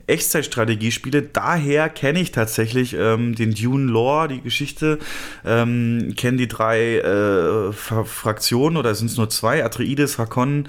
Echtzeitstrategiespiele. 0.08 1.22
Daher 1.22 1.90
kenne 1.90 2.20
ich 2.20 2.32
tatsächlich 2.32 2.96
ähm, 2.98 3.34
den 3.34 3.54
Dune-Lore, 3.54 4.28
die 4.28 4.40
Geschichte, 4.40 4.98
ähm, 5.44 6.14
kenne 6.16 6.38
die 6.38 6.48
drei 6.48 6.96
äh, 6.96 7.72
Fra 7.72 8.04
Fraktionen, 8.04 8.76
oder 8.76 8.94
sind 8.94 9.10
es 9.10 9.16
nur 9.16 9.28
zwei, 9.28 9.64
Atreides, 9.64 10.18
Harkonnen 10.18 10.68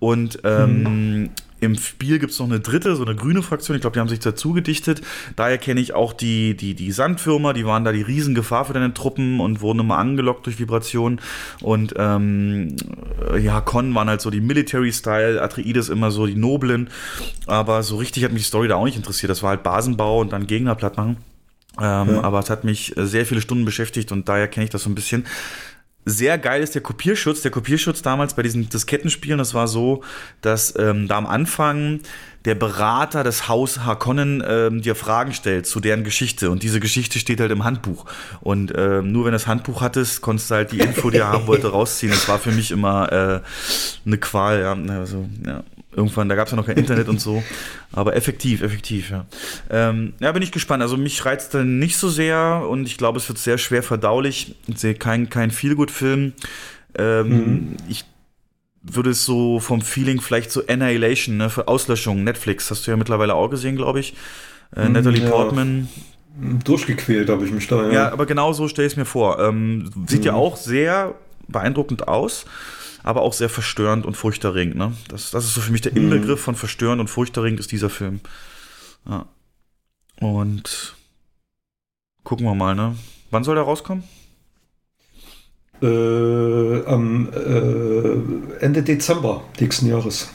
und 0.00 0.40
ähm, 0.44 1.30
im 1.62 1.76
Spiel 1.76 2.18
gibt 2.18 2.32
es 2.32 2.38
noch 2.38 2.46
eine 2.46 2.60
dritte, 2.60 2.96
so 2.96 3.04
eine 3.04 3.14
grüne 3.14 3.42
Fraktion. 3.42 3.76
Ich 3.76 3.80
glaube, 3.80 3.94
die 3.94 4.00
haben 4.00 4.08
sich 4.08 4.18
dazu 4.18 4.52
gedichtet. 4.52 5.00
Daher 5.36 5.58
kenne 5.58 5.80
ich 5.80 5.94
auch 5.94 6.12
die, 6.12 6.56
die, 6.56 6.74
die 6.74 6.92
Sandwürmer, 6.92 7.52
die 7.52 7.64
waren 7.64 7.84
da 7.84 7.92
die 7.92 8.02
Riesengefahr 8.02 8.64
für 8.64 8.72
deine 8.72 8.92
Truppen 8.94 9.40
und 9.40 9.60
wurden 9.60 9.80
immer 9.80 9.98
angelockt 9.98 10.46
durch 10.46 10.58
Vibrationen. 10.58 11.20
Und 11.60 11.94
ähm, 11.96 12.76
ja, 13.40 13.60
Con 13.60 13.94
waren 13.94 14.08
halt 14.08 14.20
so 14.20 14.30
die 14.30 14.40
Military-Style, 14.40 15.40
Atreides 15.40 15.88
immer 15.88 16.10
so 16.10 16.26
die 16.26 16.34
Noblen. 16.34 16.90
Aber 17.46 17.82
so 17.82 17.96
richtig 17.96 18.24
hat 18.24 18.32
mich 18.32 18.42
die 18.42 18.48
Story 18.48 18.68
da 18.68 18.76
auch 18.76 18.84
nicht 18.84 18.96
interessiert. 18.96 19.30
Das 19.30 19.42
war 19.42 19.50
halt 19.50 19.62
Basenbau 19.62 20.20
und 20.20 20.32
dann 20.32 20.46
Gegner 20.46 20.74
platt 20.74 20.96
machen. 20.96 21.16
Ähm, 21.80 22.16
Ja. 22.16 22.22
Aber 22.22 22.40
es 22.40 22.50
hat 22.50 22.64
mich 22.64 22.96
äh, 22.96 23.06
sehr 23.06 23.24
viele 23.24 23.40
Stunden 23.40 23.64
beschäftigt 23.64 24.12
und 24.12 24.28
daher 24.28 24.48
kenne 24.48 24.64
ich 24.64 24.70
das 24.70 24.82
so 24.82 24.90
ein 24.90 24.94
bisschen. 24.94 25.24
Sehr 26.04 26.36
geil 26.38 26.62
ist 26.62 26.74
der 26.74 26.82
Kopierschutz. 26.82 27.42
Der 27.42 27.50
Kopierschutz 27.50 28.02
damals 28.02 28.34
bei 28.34 28.42
diesen 28.42 28.68
Diskettenspielen, 28.68 29.38
das 29.38 29.54
war 29.54 29.68
so, 29.68 30.02
dass 30.40 30.74
ähm, 30.76 31.06
da 31.06 31.16
am 31.16 31.26
Anfang 31.26 32.00
der 32.44 32.54
Berater 32.56 33.22
des 33.22 33.48
Haus 33.48 33.80
Harkonnen 33.80 34.42
ähm, 34.46 34.82
dir 34.82 34.96
Fragen 34.96 35.32
stellt 35.32 35.66
zu 35.66 35.80
deren 35.80 36.02
Geschichte 36.02 36.50
und 36.50 36.62
diese 36.62 36.80
Geschichte 36.80 37.18
steht 37.18 37.40
halt 37.40 37.52
im 37.52 37.62
Handbuch 37.62 38.04
und 38.40 38.72
ähm, 38.76 39.12
nur 39.12 39.24
wenn 39.24 39.32
du 39.32 39.36
das 39.36 39.46
Handbuch 39.46 39.80
hattest, 39.80 40.22
konntest 40.22 40.50
du 40.50 40.54
halt 40.56 40.72
die 40.72 40.80
Info, 40.80 41.10
die 41.10 41.18
er 41.18 41.28
haben 41.28 41.46
wollte, 41.46 41.68
rausziehen. 41.68 42.10
Das 42.10 42.28
war 42.28 42.38
für 42.38 42.50
mich 42.50 42.72
immer 42.72 43.12
äh, 43.12 43.40
eine 44.04 44.18
Qual, 44.18 44.60
ja. 44.60 44.76
Also, 44.92 45.28
ja. 45.46 45.62
Irgendwann, 45.94 46.28
da 46.28 46.34
gab 46.36 46.46
es 46.46 46.52
ja 46.52 46.56
noch 46.56 46.66
kein 46.66 46.78
Internet 46.78 47.08
und 47.08 47.20
so, 47.20 47.42
aber 47.92 48.16
effektiv, 48.16 48.62
effektiv, 48.62 49.10
ja. 49.10 49.26
Ähm, 49.70 50.14
ja, 50.20 50.32
bin 50.32 50.42
ich 50.42 50.50
gespannt. 50.50 50.82
Also 50.82 50.96
mich 50.96 51.24
reizt 51.26 51.52
dann 51.54 51.78
nicht 51.78 51.96
so 51.98 52.08
sehr 52.08 52.66
und 52.68 52.86
ich 52.86 52.96
glaube, 52.96 53.18
es 53.18 53.28
wird 53.28 53.38
sehr 53.38 53.58
schwer 53.58 53.82
verdaulich. 53.82 54.54
Ich 54.68 54.78
sehe 54.78 54.94
kein, 54.94 55.28
kein 55.28 55.50
Feelgood-Film. 55.50 56.32
Ähm, 56.96 57.76
Ich 57.88 58.04
würde 58.82 59.10
es 59.10 59.24
so 59.24 59.60
vom 59.60 59.80
Feeling 59.82 60.20
vielleicht 60.20 60.50
so 60.50 60.66
Annihilation, 60.66 61.36
ne, 61.36 61.50
für 61.50 61.68
Auslöschung, 61.68 62.24
Netflix, 62.24 62.70
hast 62.70 62.86
du 62.86 62.90
ja 62.90 62.96
mittlerweile 62.96 63.34
auch 63.34 63.48
gesehen, 63.48 63.76
glaube 63.76 64.00
ich. 64.00 64.14
Äh, 64.74 64.86
Hm, 64.86 64.92
Natalie 64.92 65.22
ja. 65.22 65.28
Portman. 65.30 65.88
Durchgequält 66.64 67.28
habe 67.28 67.44
ich 67.44 67.52
mich 67.52 67.66
da. 67.68 67.90
Ja, 67.92 68.10
aber 68.10 68.24
genau 68.26 68.52
so 68.54 68.66
stelle 68.66 68.86
ich 68.86 68.94
es 68.94 68.96
mir 68.96 69.04
vor. 69.04 69.38
Ähm, 69.38 69.90
sieht 70.06 70.24
ja 70.24 70.32
Mhm. 70.32 70.38
auch 70.38 70.56
sehr 70.56 71.14
beeindruckend 71.48 72.08
aus, 72.08 72.46
aber 73.02 73.22
auch 73.22 73.32
sehr 73.32 73.48
verstörend 73.48 74.06
und 74.06 74.16
furchterregend. 74.16 74.76
Ne? 74.76 74.92
Das, 75.08 75.30
das 75.30 75.44
ist 75.44 75.54
so 75.54 75.60
für 75.60 75.72
mich 75.72 75.80
der 75.80 75.92
Mhm. 75.92 75.98
Inbegriff 76.12 76.40
von 76.40 76.54
verstörend 76.54 77.00
und 77.00 77.08
furchterregend 77.08 77.60
ist 77.60 77.72
dieser 77.72 77.90
Film. 77.90 78.20
Ja. 79.08 79.26
Und 80.20 80.94
gucken 82.24 82.46
wir 82.46 82.54
mal, 82.54 82.74
ne? 82.74 82.96
Wann 83.30 83.44
soll 83.44 83.56
der 83.56 83.64
rauskommen? 83.64 84.04
Äh, 85.82 86.84
am 86.86 87.28
äh, 87.32 88.62
Ende 88.64 88.82
Dezember 88.82 89.42
nächsten 89.58 89.86
Jahres. 89.86 90.30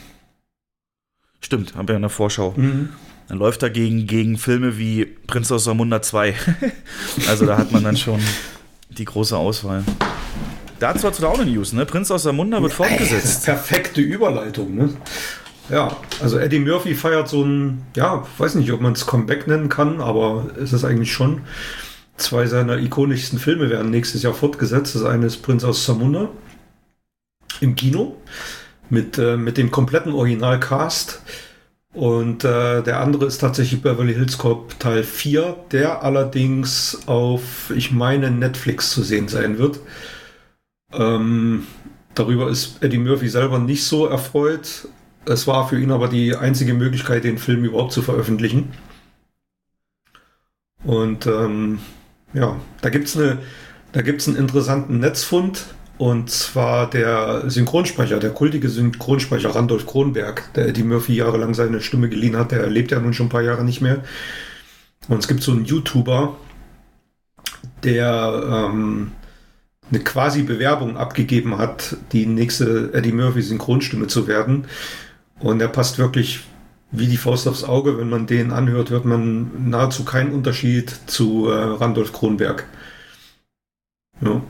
Stimmt, 1.39 1.75
haben 1.75 1.87
wir 1.87 1.93
ja 1.93 1.97
in 1.97 2.01
der 2.01 2.09
Vorschau. 2.09 2.53
Mhm. 2.57 2.89
Dann 3.29 3.37
läuft 3.37 3.63
er 3.63 3.69
gegen, 3.69 4.07
gegen 4.07 4.37
Filme 4.37 4.77
wie 4.77 5.05
Prinz 5.05 5.51
aus 5.51 5.65
Samunda 5.65 6.01
2. 6.01 6.35
also 7.29 7.45
da 7.45 7.57
hat 7.57 7.71
man 7.71 7.83
dann 7.83 7.95
schon 7.95 8.19
die 8.89 9.05
große 9.05 9.37
Auswahl. 9.37 9.83
Dazu 10.79 11.09
du 11.09 11.21
da 11.21 11.27
auch 11.27 11.39
eine 11.39 11.49
News, 11.49 11.73
ne? 11.73 11.85
Prinz 11.85 12.11
aus 12.11 12.23
Samunda 12.23 12.61
wird 12.61 12.73
fortgesetzt. 12.73 13.45
Perfekte 13.45 14.01
Überleitung, 14.01 14.75
ne? 14.75 14.89
Ja, 15.69 15.97
also 16.21 16.37
Eddie 16.37 16.59
Murphy 16.59 16.95
feiert 16.95 17.27
so 17.27 17.43
ein, 17.43 17.85
ja, 17.95 18.25
weiß 18.37 18.55
nicht, 18.55 18.71
ob 18.71 18.79
man 18.79 18.93
es 18.93 19.05
Comeback 19.05 19.47
nennen 19.47 19.69
kann, 19.69 19.99
aber 19.99 20.51
es 20.61 20.71
ist 20.71 20.85
eigentlich 20.85 21.11
schon. 21.11 21.41
Zwei 22.15 22.47
seiner 22.47 22.77
ikonischsten 22.77 23.37
Filme 23.37 23.69
werden 23.69 23.91
nächstes 23.91 24.23
Jahr 24.23 24.33
fortgesetzt. 24.33 24.95
Das 24.95 25.03
eine 25.03 25.25
ist 25.25 25.37
Prinz 25.37 25.63
aus 25.63 25.83
Zamunda 25.83 26.29
im 27.59 27.75
Kino 27.75 28.15
mit, 28.89 29.17
äh, 29.17 29.37
mit 29.37 29.57
dem 29.57 29.71
kompletten 29.71 30.13
Originalcast. 30.13 31.21
Und 31.93 32.43
äh, 32.43 32.83
der 32.83 32.99
andere 32.99 33.25
ist 33.25 33.39
tatsächlich 33.39 33.81
Beverly 33.81 34.13
Hills 34.13 34.37
Cop 34.37 34.79
Teil 34.79 35.03
4, 35.03 35.55
der 35.71 36.03
allerdings 36.03 36.99
auf, 37.07 37.71
ich 37.75 37.91
meine, 37.91 38.29
Netflix 38.29 38.91
zu 38.91 39.03
sehen 39.03 39.27
sein 39.27 39.57
wird. 39.57 39.79
Ähm, 40.93 41.67
darüber 42.15 42.49
ist 42.49 42.81
Eddie 42.83 42.97
Murphy 42.97 43.29
selber 43.29 43.59
nicht 43.59 43.83
so 43.83 44.07
erfreut. 44.07 44.87
Es 45.25 45.47
war 45.47 45.67
für 45.67 45.79
ihn 45.79 45.91
aber 45.91 46.07
die 46.07 46.35
einzige 46.35 46.73
Möglichkeit, 46.73 47.23
den 47.23 47.37
Film 47.37 47.65
überhaupt 47.65 47.91
zu 47.91 48.01
veröffentlichen. 48.01 48.71
Und 50.83 51.27
ähm, 51.27 51.79
ja, 52.33 52.55
da 52.81 52.89
gibt 52.89 53.07
es 53.07 53.17
eine, 53.17 53.39
gibt's 54.03 54.27
einen 54.27 54.37
interessanten 54.37 54.99
Netzfund. 54.99 55.65
Und 55.97 56.29
zwar 56.29 56.89
der 56.89 57.49
Synchronsprecher, 57.49 58.19
der 58.19 58.29
kultige 58.29 58.69
Synchronsprecher 58.69 59.55
Randolph 59.55 59.87
Kronberg, 59.87 60.53
der 60.53 60.67
Eddie 60.67 60.83
Murphy 60.83 61.15
jahrelang 61.15 61.55
seine 61.55 61.81
Stimme 61.81 62.07
geliehen 62.07 62.37
hat, 62.37 62.51
der 62.51 62.67
lebt 62.67 62.91
ja 62.91 62.99
nun 62.99 63.13
schon 63.13 63.25
ein 63.25 63.31
paar 63.31 63.41
Jahre 63.41 63.63
nicht 63.63 63.81
mehr. 63.81 64.03
Und 65.07 65.17
es 65.17 65.27
gibt 65.27 65.41
so 65.41 65.51
einen 65.51 65.65
YouTuber, 65.65 66.35
der 67.83 68.69
ähm, 68.71 69.11
eine 69.89 69.99
quasi 70.01 70.43
Bewerbung 70.43 70.97
abgegeben 70.97 71.57
hat, 71.57 71.97
die 72.11 72.25
nächste 72.25 72.93
Eddie 72.93 73.11
Murphy 73.11 73.41
Synchronstimme 73.41 74.07
zu 74.07 74.27
werden. 74.27 74.65
Und 75.39 75.61
er 75.61 75.67
passt 75.67 75.97
wirklich 75.97 76.41
wie 76.91 77.07
die 77.07 77.17
Faust 77.17 77.47
aufs 77.47 77.63
Auge. 77.63 77.97
Wenn 77.97 78.09
man 78.09 78.27
den 78.27 78.51
anhört, 78.51 78.89
hört 78.89 79.05
man 79.05 79.69
nahezu 79.69 80.03
keinen 80.03 80.33
Unterschied 80.33 80.93
zu 81.05 81.49
äh, 81.49 81.53
Randolph 81.53 82.13
Kronberg. 82.13 82.65
Ja. 84.21 84.41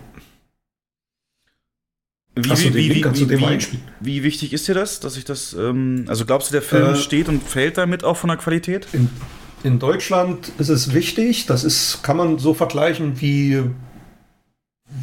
Wie, 2.35 2.41
du 2.41 2.55
wie, 2.75 2.95
wie, 2.95 3.03
wie, 3.03 3.67
wie 3.99 4.23
wichtig 4.23 4.53
ist 4.53 4.67
dir 4.67 4.75
das, 4.75 4.99
dass 4.99 5.17
ich 5.17 5.25
das, 5.25 5.53
ähm, 5.53 6.05
also 6.07 6.25
glaubst 6.25 6.49
du, 6.49 6.53
der 6.53 6.61
Film 6.61 6.93
Äh, 6.93 6.95
steht 6.95 7.29
und 7.29 7.41
fällt 7.41 7.77
damit 7.79 8.03
auch 8.03 8.15
von 8.15 8.27
der 8.27 8.37
Qualität? 8.37 8.87
In, 8.93 9.09
in 9.63 9.79
Deutschland 9.79 10.51
ist 10.59 10.69
es 10.69 10.93
wichtig, 10.93 11.47
das 11.47 11.63
ist, 11.63 12.03
kann 12.03 12.15
man 12.15 12.37
so 12.37 12.53
vergleichen 12.53 13.19
wie, 13.19 13.63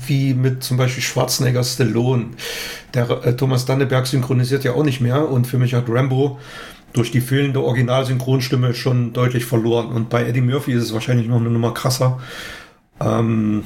wie 0.07 0.35
mit 0.35 0.63
zum 0.63 0.77
Beispiel 0.77 1.03
Schwarzenegger 1.03 1.65
Stallone. 1.65 2.31
Der 2.95 3.11
äh, 3.25 3.37
Thomas 3.37 3.67
Danneberg 3.67 4.07
synchronisiert 4.07 4.65
ja 4.65 4.73
auch 4.73 4.85
nicht 4.85 5.01
mehr 5.01 5.29
und 5.29 5.47
für 5.47 5.59
mich 5.59 5.75
hat 5.75 5.85
Rambo 5.89 6.39
durch 6.93 7.11
die 7.11 7.21
fehlende 7.21 7.63
Originalsynchronstimme 7.63 8.73
schon 8.73 9.13
deutlich 9.13 9.45
verloren. 9.45 9.89
Und 9.89 10.09
bei 10.09 10.27
Eddie 10.27 10.41
Murphy 10.41 10.73
ist 10.73 10.85
es 10.85 10.95
wahrscheinlich 10.95 11.27
noch 11.27 11.41
eine 11.41 11.51
Nummer 11.51 11.75
krasser. 11.75 12.21
Ähm, 13.01 13.65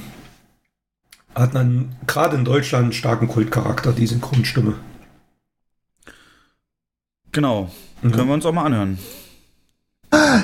hat 1.35 1.55
dann 1.55 1.95
gerade 2.07 2.37
in 2.37 2.45
Deutschland 2.45 2.85
einen 2.85 2.93
starken 2.93 3.29
Kultcharakter, 3.29 3.93
die 3.93 4.07
Synchronstimme. 4.07 4.75
Genau. 7.33 7.71
Mhm. 8.03 8.13
Können 8.13 8.29
wir 8.29 8.35
uns 8.35 8.47
auch 8.47 8.53
mal 8.53 8.65
anhören. 8.65 8.99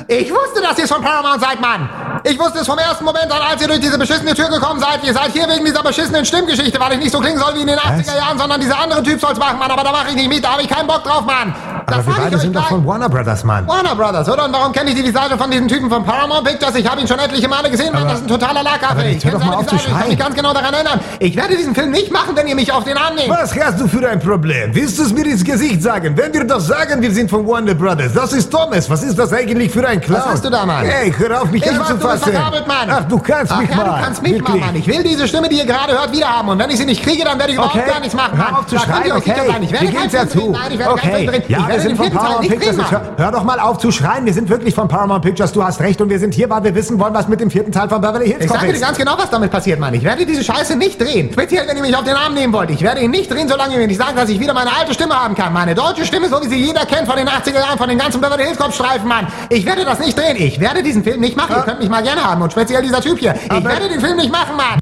Ich 0.08 0.30
wusste, 0.30 0.60
dass 0.60 0.78
ihr 0.78 0.86
von 0.86 1.02
Paramount 1.02 1.40
seid, 1.40 1.60
Mann! 1.60 1.88
Ich 2.24 2.38
wusste 2.38 2.58
es 2.60 2.66
vom 2.66 2.78
ersten 2.78 3.04
Moment 3.04 3.30
an, 3.32 3.40
als 3.40 3.62
ihr 3.62 3.68
durch 3.68 3.80
diese 3.80 3.98
beschissene 3.98 4.34
Tür 4.34 4.48
gekommen 4.48 4.80
seid. 4.80 5.02
Ihr 5.04 5.12
seid 5.12 5.32
hier 5.32 5.48
wegen 5.48 5.64
dieser 5.64 5.82
beschissenen 5.82 6.24
Stimmgeschichte, 6.24 6.78
weil 6.78 6.92
ich 6.92 6.98
nicht 6.98 7.12
so 7.12 7.20
klingen 7.20 7.38
soll 7.38 7.54
wie 7.54 7.62
in 7.62 7.66
den 7.66 7.78
80er 7.78 8.16
Jahren, 8.16 8.38
sondern 8.38 8.60
dieser 8.60 8.78
andere 8.78 9.02
Typ 9.02 9.20
soll's 9.20 9.38
machen, 9.38 9.58
Mann. 9.58 9.70
Aber 9.70 9.82
da 9.82 9.92
mache 9.92 10.10
ich 10.10 10.16
nicht 10.16 10.28
mit, 10.28 10.44
da 10.44 10.52
habe 10.52 10.62
ich 10.62 10.68
keinen 10.68 10.86
Bock 10.86 11.02
drauf, 11.04 11.24
Mann! 11.24 11.54
Das 11.86 11.96
Aber 11.98 12.06
wir 12.06 12.14
beide 12.24 12.38
sind 12.38 12.56
doch 12.56 12.66
von 12.68 12.86
Warner 12.86 13.08
Brothers, 13.08 13.44
Mann. 13.44 13.66
Warner 13.68 13.94
Brothers, 13.94 14.28
oder? 14.28 14.46
Und 14.46 14.52
warum 14.54 14.72
kenne 14.72 14.90
ich 14.90 14.96
die 14.96 15.04
Visage 15.04 15.36
von 15.36 15.50
diesem 15.50 15.68
Typen 15.68 15.90
von 15.90 16.04
Paramount 16.04 16.44
Pictures? 16.46 16.74
Ich 16.76 16.90
habe 16.90 17.00
ihn 17.00 17.06
schon 17.06 17.18
etliche 17.18 17.46
Male 17.48 17.70
gesehen, 17.70 17.92
Mann. 17.92 18.04
Das 18.04 18.14
ist 18.18 18.22
ein 18.24 18.28
totaler 18.28 18.62
Lackaffe. 18.62 19.02
Ich 19.04 19.14
jetzt 19.14 19.24
hör 19.24 19.32
kenn 19.32 19.40
doch 19.40 19.46
mal 19.46 19.52
seine 19.52 19.56
auf 19.58 19.66
zu 19.66 19.74
Visage, 19.76 19.90
ich 19.92 19.98
kann 20.00 20.08
mich 20.08 20.18
ganz 20.18 20.34
genau 20.34 20.52
daran 20.54 20.72
erinnern. 20.74 21.00
Ich 21.18 21.36
werde 21.36 21.56
diesen 21.56 21.74
Film 21.74 21.90
nicht 21.90 22.10
machen, 22.12 22.34
wenn 22.34 22.46
ihr 22.46 22.54
mich 22.54 22.72
auf 22.72 22.84
den 22.84 22.96
Arm 22.96 23.14
nehmt. 23.14 23.28
Was 23.28 23.54
hast 23.58 23.80
du 23.80 23.86
für 23.86 24.08
ein 24.08 24.18
Problem? 24.18 24.74
Willst 24.74 24.98
du 24.98 25.02
es 25.02 25.12
mir 25.12 25.26
ins 25.26 25.44
Gesicht 25.44 25.82
sagen? 25.82 26.16
Wenn 26.16 26.32
wir 26.32 26.44
doch 26.44 26.60
sagen, 26.60 27.02
wir 27.02 27.10
sind 27.12 27.28
von 27.28 27.46
Warner 27.46 27.74
Brothers, 27.74 28.12
das 28.14 28.32
ist 28.32 28.50
Thomas. 28.50 28.88
Was 28.88 29.02
ist 29.02 29.18
das 29.18 29.32
eigentlich 29.32 29.70
für 29.70 29.86
ein 29.86 30.00
Clown? 30.00 30.20
Was 30.20 30.26
hast 30.32 30.44
du 30.44 30.50
da, 30.50 30.64
Mann? 30.64 30.84
Hey, 30.86 31.12
hör 31.16 31.42
auf, 31.42 31.50
mich 31.50 31.62
Ich 31.64 31.68
weiß, 31.70 31.88
du 31.88 31.94
bist 31.94 32.04
anzufassen. 32.06 32.32
Mann. 32.66 32.88
Ach, 32.90 33.04
du 33.04 33.18
kannst 33.18 33.52
Ach, 33.52 33.60
mich 33.60 33.68
ja, 33.70 33.76
mal. 33.76 33.84
du 33.84 34.04
kannst 34.04 34.22
mich 34.22 34.32
mal, 34.32 34.38
Wirklich. 34.48 34.64
Mann. 34.64 34.74
Ich 34.76 34.86
will 34.86 35.02
diese 35.02 35.28
Stimme, 35.28 35.48
die 35.48 35.58
ihr 35.58 35.66
gerade 35.66 35.92
hört, 35.92 36.12
wieder 36.12 36.28
haben. 36.28 36.48
Und 36.48 36.58
wenn 36.58 36.70
ich 36.70 36.78
sie 36.78 36.86
nicht 36.86 37.02
kriege, 37.02 37.24
dann 37.24 37.38
werde 37.38 37.50
ich 37.52 37.56
überhaupt 37.58 37.74
Okay, 37.76 37.90
gar 37.90 38.00
nichts 38.00 38.14
machen, 38.14 38.38
Mann. 38.38 38.50
hör 38.52 38.58
auf 38.60 38.66
zu 38.66 38.78
schreien, 38.78 39.12
okay? 39.12 39.32
Ich 39.60 39.72
werde 39.72 39.86
Wie 39.88 39.92
keinen 39.92 40.02
geht's 40.02 40.12
ja 40.14 40.20
Film 40.26 40.28
drehen. 40.30 40.40
zu? 40.44 40.50
Nein, 40.52 40.72
ich 40.72 40.78
werde 40.78 40.94
keinen 40.94 41.10
Okay, 41.14 41.16
Film 41.16 41.26
drehen. 41.30 41.42
ja, 41.48 41.58
ich 41.58 41.68
wir 41.74 41.80
sind 41.80 41.96
von 41.96 42.10
Paramount 42.10 42.48
Pictures. 42.48 42.90
Hör, 42.90 43.02
hör 43.16 43.32
doch 43.32 43.44
mal 43.44 43.60
auf 43.60 43.78
zu 43.78 43.90
schreien. 43.90 44.24
Wir 44.26 44.32
sind 44.32 44.48
wirklich 44.48 44.74
von 44.74 44.88
Paramount 44.88 45.24
Pictures. 45.24 45.52
Du 45.52 45.62
hast 45.62 45.80
recht 45.80 46.00
und 46.00 46.08
wir 46.08 46.18
sind 46.18 46.34
hier, 46.34 46.48
weil 46.50 46.64
wir 46.64 46.74
wissen 46.74 46.98
wollen, 46.98 47.14
was 47.14 47.28
mit 47.28 47.40
dem 47.40 47.50
vierten 47.50 47.72
Teil 47.72 47.88
von 47.88 48.00
Beverly 48.00 48.26
Hills 48.28 48.44
Ich 48.44 48.50
sage 48.50 48.66
dir 48.66 48.72
ist. 48.74 48.80
ganz 48.80 48.96
genau, 48.98 49.16
was 49.18 49.30
damit 49.30 49.50
passiert, 49.50 49.78
Mann. 49.80 49.94
Ich 49.94 50.02
werde 50.02 50.24
diese 50.24 50.42
Scheiße 50.44 50.76
nicht 50.76 51.00
drehen. 51.00 51.30
Speziell, 51.32 51.66
wenn 51.68 51.76
ihr 51.76 51.82
mich 51.82 51.96
auf 51.96 52.04
den 52.04 52.14
Arm 52.14 52.34
nehmen 52.34 52.52
wollt. 52.52 52.70
Ich 52.70 52.82
werde 52.82 53.00
ihn 53.00 53.10
nicht 53.10 53.30
drehen, 53.30 53.48
solange 53.48 53.74
ihr 53.74 53.80
mir 53.80 53.86
nicht 53.86 53.98
sagt, 54.00 54.16
dass 54.16 54.28
ich 54.28 54.38
wieder 54.40 54.54
meine 54.54 54.74
alte 54.76 54.94
Stimme 54.94 55.14
haben 55.14 55.34
kann. 55.34 55.52
Meine 55.52 55.74
deutsche 55.74 56.04
Stimme, 56.04 56.28
so 56.28 56.42
wie 56.42 56.48
sie 56.48 56.56
jeder 56.56 56.86
kennt 56.86 57.06
von 57.08 57.16
den 57.16 57.28
80er 57.28 57.54
Jahren, 57.60 57.78
von 57.78 57.88
den 57.88 57.98
ganzen 57.98 58.20
Beverly 58.20 58.44
Hills 58.44 58.58
Cop-Streifen, 58.58 59.08
Mann. 59.08 59.26
Ich 59.50 59.66
werde 59.66 59.84
das 59.84 59.98
nicht 59.98 60.16
drehen. 60.18 60.36
Ich 60.38 60.60
werde 60.60 60.82
diesen 60.82 61.02
Film 61.04 61.20
nicht 61.20 61.36
machen. 61.36 61.54
Ihr 61.56 61.62
könnt 61.62 61.80
mich 61.80 61.88
mal 61.88 62.02
gerne 62.02 62.24
haben. 62.24 62.42
Und 62.42 62.52
speziell 62.52 62.82
dieser 62.82 63.00
Typ 63.00 63.18
hier. 63.18 63.34
Ich 63.34 63.64
werde 63.64 63.88
den 63.88 64.00
Film 64.00 64.16
nicht 64.16 64.32
machen, 64.32 64.56
Mann. 64.56 64.78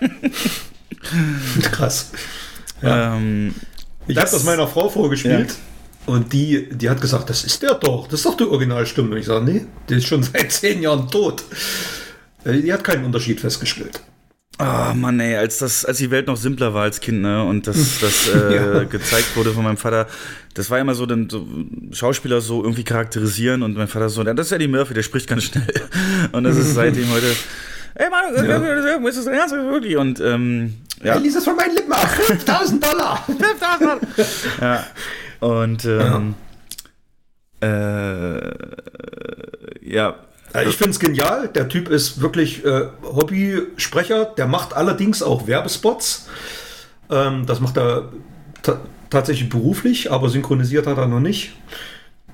Krass. 1.62 2.10
Ähm, 2.82 3.54
Ich 4.06 4.16
habe 4.16 4.30
das 4.30 4.44
meiner 4.44 4.66
Frau 4.68 4.88
vorgespielt. 4.88 5.54
Und 6.06 6.32
die, 6.32 6.68
die 6.70 6.88
hat 6.88 7.00
gesagt, 7.00 7.28
das 7.30 7.42
ist 7.42 7.62
der 7.62 7.74
doch, 7.74 8.06
das 8.06 8.20
ist 8.20 8.26
doch 8.26 8.36
die 8.36 8.44
Originalstimme. 8.44 9.18
Ich 9.18 9.26
sage, 9.26 9.44
nee, 9.44 9.66
der 9.88 9.96
ist 9.98 10.06
schon 10.06 10.22
seit 10.32 10.52
zehn 10.52 10.80
Jahren 10.82 11.08
tot. 11.10 11.42
Äh, 12.44 12.60
Die 12.62 12.72
hat 12.72 12.84
keinen 12.84 13.04
Unterschied 13.04 13.40
festgestellt. 13.40 14.00
Ah, 14.58 14.94
Mann, 14.94 15.20
ey, 15.20 15.36
als 15.36 15.58
das, 15.58 15.84
als 15.84 15.98
die 15.98 16.10
Welt 16.10 16.28
noch 16.28 16.36
simpler 16.38 16.72
war 16.72 16.84
als 16.84 17.00
Kind, 17.00 17.20
ne, 17.20 17.44
und 17.44 17.66
das, 17.66 17.76
das 18.00 18.28
äh, 18.28 18.54
Ja. 18.54 18.84
gezeigt 18.84 19.36
wurde 19.36 19.50
von 19.52 19.64
meinem 19.64 19.76
Vater, 19.76 20.06
das 20.54 20.70
war 20.70 20.78
immer 20.78 20.94
so, 20.94 21.04
dann 21.04 21.28
so 21.28 21.46
Schauspieler 21.92 22.40
so 22.40 22.62
irgendwie 22.62 22.84
charakterisieren 22.84 23.62
und 23.62 23.76
mein 23.76 23.88
Vater 23.88 24.08
so, 24.08 24.22
ja, 24.22 24.32
das 24.32 24.46
ist 24.46 24.52
ja 24.52 24.58
die 24.58 24.68
Murphy, 24.68 24.94
der 24.94 25.02
spricht 25.02 25.28
ganz 25.28 25.44
schnell. 25.44 25.66
Und 26.32 26.44
das 26.44 26.56
ist 26.56 26.72
seitdem 26.72 27.10
heute, 27.10 27.26
ey 27.96 28.06
Mann, 28.08 28.48
Ja. 28.48 29.08
ist 29.08 29.18
das 29.18 29.26
Ernst 29.26 29.54
wirklich? 29.54 29.96
Und 29.98 30.20
ähm, 30.20 30.74
ja. 31.02 31.14
Er 31.14 31.20
ließ 31.20 31.36
es 31.36 31.44
von 31.44 31.56
meinen 31.56 31.74
Lippen 31.74 31.92
ab. 31.92 32.08
5000 32.08 32.84
Dollar. 32.84 33.24
5000 33.26 34.02
ja. 34.60 34.84
Und 35.40 35.84
ähm, 35.84 36.34
äh, 37.60 38.36
ja. 39.82 40.14
Ja, 40.54 40.62
ich 40.62 40.76
finde 40.76 40.90
es 40.90 41.00
genial. 41.00 41.48
Der 41.48 41.68
Typ 41.68 41.88
ist 41.88 42.20
wirklich 42.20 42.64
äh, 42.64 42.86
Hobbysprecher. 43.02 44.24
Der 44.36 44.46
macht 44.46 44.74
allerdings 44.74 45.22
auch 45.22 45.46
Werbespots. 45.46 46.28
Ähm, 47.10 47.44
das 47.46 47.60
macht 47.60 47.76
er 47.76 48.10
ta 48.62 48.80
tatsächlich 49.08 49.48
beruflich, 49.48 50.10
aber 50.10 50.28
synchronisiert 50.28 50.88
hat 50.88 50.98
er 50.98 51.06
noch 51.06 51.20
nicht. 51.20 51.52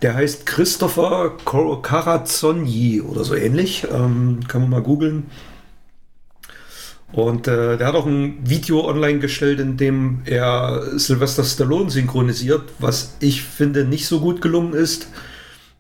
Der 0.01 0.15
heißt 0.15 0.47
Christopher 0.47 1.37
Carazzoni 1.83 3.03
oder 3.03 3.25
so 3.25 3.35
ähnlich. 3.35 3.87
Ähm, 3.93 4.41
kann 4.49 4.63
man 4.63 4.71
mal 4.71 4.83
googeln. 4.83 5.31
Und 7.13 7.47
äh, 7.47 7.77
der 7.77 7.87
hat 7.87 7.95
auch 7.95 8.07
ein 8.07 8.39
Video 8.43 8.89
online 8.89 9.19
gestellt, 9.19 9.61
in 9.61 9.77
dem 9.77 10.23
er 10.25 10.99
Sylvester 10.99 11.45
Stallone 11.45 11.91
synchronisiert, 11.91 12.71
was 12.79 13.17
ich 13.21 13.43
finde 13.43 13.85
nicht 13.85 14.07
so 14.07 14.21
gut 14.21 14.41
gelungen 14.41 14.73
ist. 14.73 15.09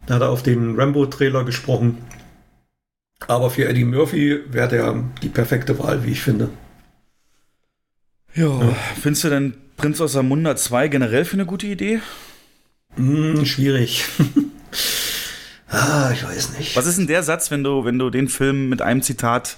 Da 0.06 0.16
hat 0.16 0.22
er 0.22 0.30
auf 0.30 0.42
den 0.42 0.78
Rambo-Trailer 0.78 1.44
gesprochen. 1.44 1.98
Aber 3.28 3.50
für 3.50 3.66
Eddie 3.66 3.84
Murphy 3.84 4.40
wäre 4.50 4.68
der 4.68 5.04
die 5.22 5.28
perfekte 5.28 5.78
Wahl, 5.78 6.04
wie 6.04 6.10
ich 6.10 6.20
finde. 6.20 6.50
Ja. 8.34 8.74
Findest 9.00 9.24
du 9.24 9.28
denn 9.30 9.54
Prinz 9.76 10.00
aus 10.00 10.12
Zamunda 10.12 10.56
2 10.56 10.88
generell 10.88 11.24
für 11.24 11.34
eine 11.34 11.46
gute 11.46 11.66
Idee? 11.66 12.00
Hm, 12.96 13.44
schwierig. 13.46 14.04
ah, 15.68 16.10
ich 16.12 16.24
weiß 16.24 16.58
nicht. 16.58 16.76
Was 16.76 16.86
ist 16.86 16.98
denn 16.98 17.06
der 17.06 17.22
Satz, 17.22 17.50
wenn 17.50 17.62
du, 17.64 17.84
wenn 17.84 17.98
du 17.98 18.10
den 18.10 18.28
Film 18.28 18.68
mit 18.68 18.82
einem 18.82 19.02
Zitat 19.02 19.56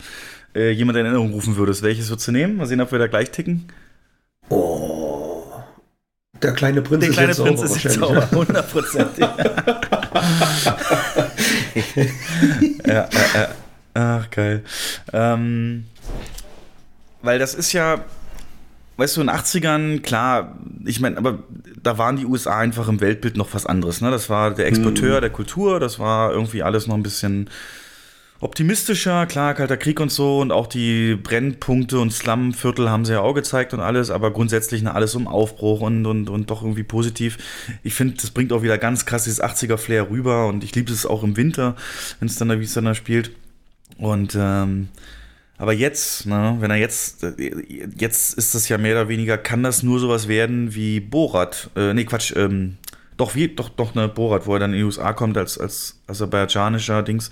äh, 0.55 0.70
jemand 0.70 0.98
in 0.98 1.06
Erinnerung 1.06 1.32
rufen 1.32 1.56
würdest? 1.56 1.82
Welches 1.82 2.09
würdest 2.10 2.28
du 2.28 2.32
nehmen? 2.32 2.56
Mal 2.56 2.66
sehen, 2.66 2.81
ob 2.81 2.93
wir 2.93 2.98
da 2.98 3.06
gleich 3.06 3.31
ticken. 3.31 3.66
Oh. 4.48 5.43
Der 6.43 6.52
kleine 6.52 6.82
Prinz 6.82 7.01
Der 7.01 7.09
ist 7.10 7.14
kleine 7.14 7.28
jetzt 7.32 7.40
Prinz 7.40 7.60
sauber 7.60 7.76
ist 7.76 7.85
jetzt 7.85 7.94
sauber, 7.94 8.28
ne? 8.52 8.62
100%. 8.62 9.20
ja, 12.86 12.94
ja, 12.94 13.09
ja. 13.35 13.48
Ach, 13.94 14.31
geil. 14.31 14.62
Ähm, 15.12 15.85
weil 17.22 17.39
das 17.39 17.55
ist 17.55 17.72
ja, 17.72 18.05
weißt 18.97 19.16
du, 19.16 19.20
in 19.22 19.28
den 19.28 19.36
80ern, 19.36 20.01
klar, 20.01 20.56
ich 20.85 21.01
meine, 21.01 21.16
aber 21.16 21.39
da 21.82 21.97
waren 21.98 22.16
die 22.16 22.26
USA 22.26 22.59
einfach 22.59 22.89
im 22.89 23.01
Weltbild 23.01 23.36
noch 23.36 23.55
was 23.55 23.66
anderes. 23.66 24.01
Ne? 24.01 24.10
Das 24.10 24.28
war 24.28 24.51
der 24.52 24.66
Exporteur 24.66 25.18
Mhm. 25.18 25.20
der 25.22 25.31
Kultur, 25.31 25.81
das 25.81 25.98
war 25.98 26.32
irgendwie 26.32 26.62
alles 26.62 26.86
noch 26.86 26.97
ein 26.97 27.02
bisschen 27.02 27.48
optimistischer, 28.40 29.27
klar, 29.27 29.55
Kalter 29.55 29.77
Krieg 29.77 30.01
und 30.01 30.11
so 30.11 30.40
und 30.40 30.52
auch 30.52 30.66
die 30.66 31.15
Brennpunkte 31.15 31.98
und 31.98 32.12
Slumviertel 32.12 32.90
haben 32.90 33.05
sie 33.05 33.12
ja 33.12 33.20
auch 33.20 33.35
gezeigt 33.35 33.73
und 33.73 33.81
alles, 33.81 34.11
aber 34.11 34.32
grundsätzlich 34.32 34.86
alles 34.86 35.15
um 35.15 35.27
Aufbruch 35.27 35.81
und, 35.81 36.05
und, 36.06 36.28
und 36.28 36.51
doch 36.51 36.62
irgendwie 36.62 36.82
positiv. 36.82 37.39
Ich 37.82 37.94
finde, 37.94 38.15
das 38.20 38.31
bringt 38.31 38.52
auch 38.52 38.62
wieder 38.62 38.78
ganz 38.78 39.06
krass 39.06 39.24
dieses 39.24 39.43
80er-Flair 39.43 40.11
rüber 40.11 40.47
und 40.48 40.65
ich 40.65 40.74
liebe 40.74 40.93
es 40.93 41.06
auch 41.06 41.23
im 41.23 41.36
Winter, 41.36 41.77
wenn 42.20 42.28
es 42.28 42.36
dann 42.36 42.48
da, 42.48 42.61
wie 42.61 42.65
es 42.65 42.74
dann 42.74 42.85
da 42.85 42.94
spielt. 42.94 43.31
Und 43.98 44.36
ähm, 44.39 44.89
aber 45.56 45.73
jetzt, 45.73 46.27
ne, 46.27 46.56
wenn 46.59 46.70
er 46.70 46.77
jetzt, 46.77 47.23
äh, 47.23 47.35
jetzt 47.97 48.35
ist 48.35 48.55
das 48.55 48.69
ja 48.69 48.77
mehr 48.77 48.94
oder 48.94 49.09
weniger, 49.09 49.39
kann 49.39 49.62
das 49.62 49.82
nur 49.82 50.01
sowas 50.01 50.27
werden 50.27 50.74
wie 50.74 51.01
Borat. 51.01 51.70
Äh, 51.77 51.94
nee, 51.94 52.05
Quatsch, 52.05 52.35
ähm, 52.36 52.77
doch, 53.16 53.35
wie, 53.36 53.48
doch, 53.48 53.69
doch, 53.69 53.94
ne, 53.94 54.09
Borat, 54.09 54.47
wo 54.47 54.55
er 54.55 54.59
dann 54.61 54.73
in 54.73 54.78
die 54.78 54.85
USA 54.85 55.12
kommt 55.12 55.39
als, 55.39 55.56
als 55.56 56.01
aserbaidschanischer 56.09 57.02
Dings. 57.02 57.31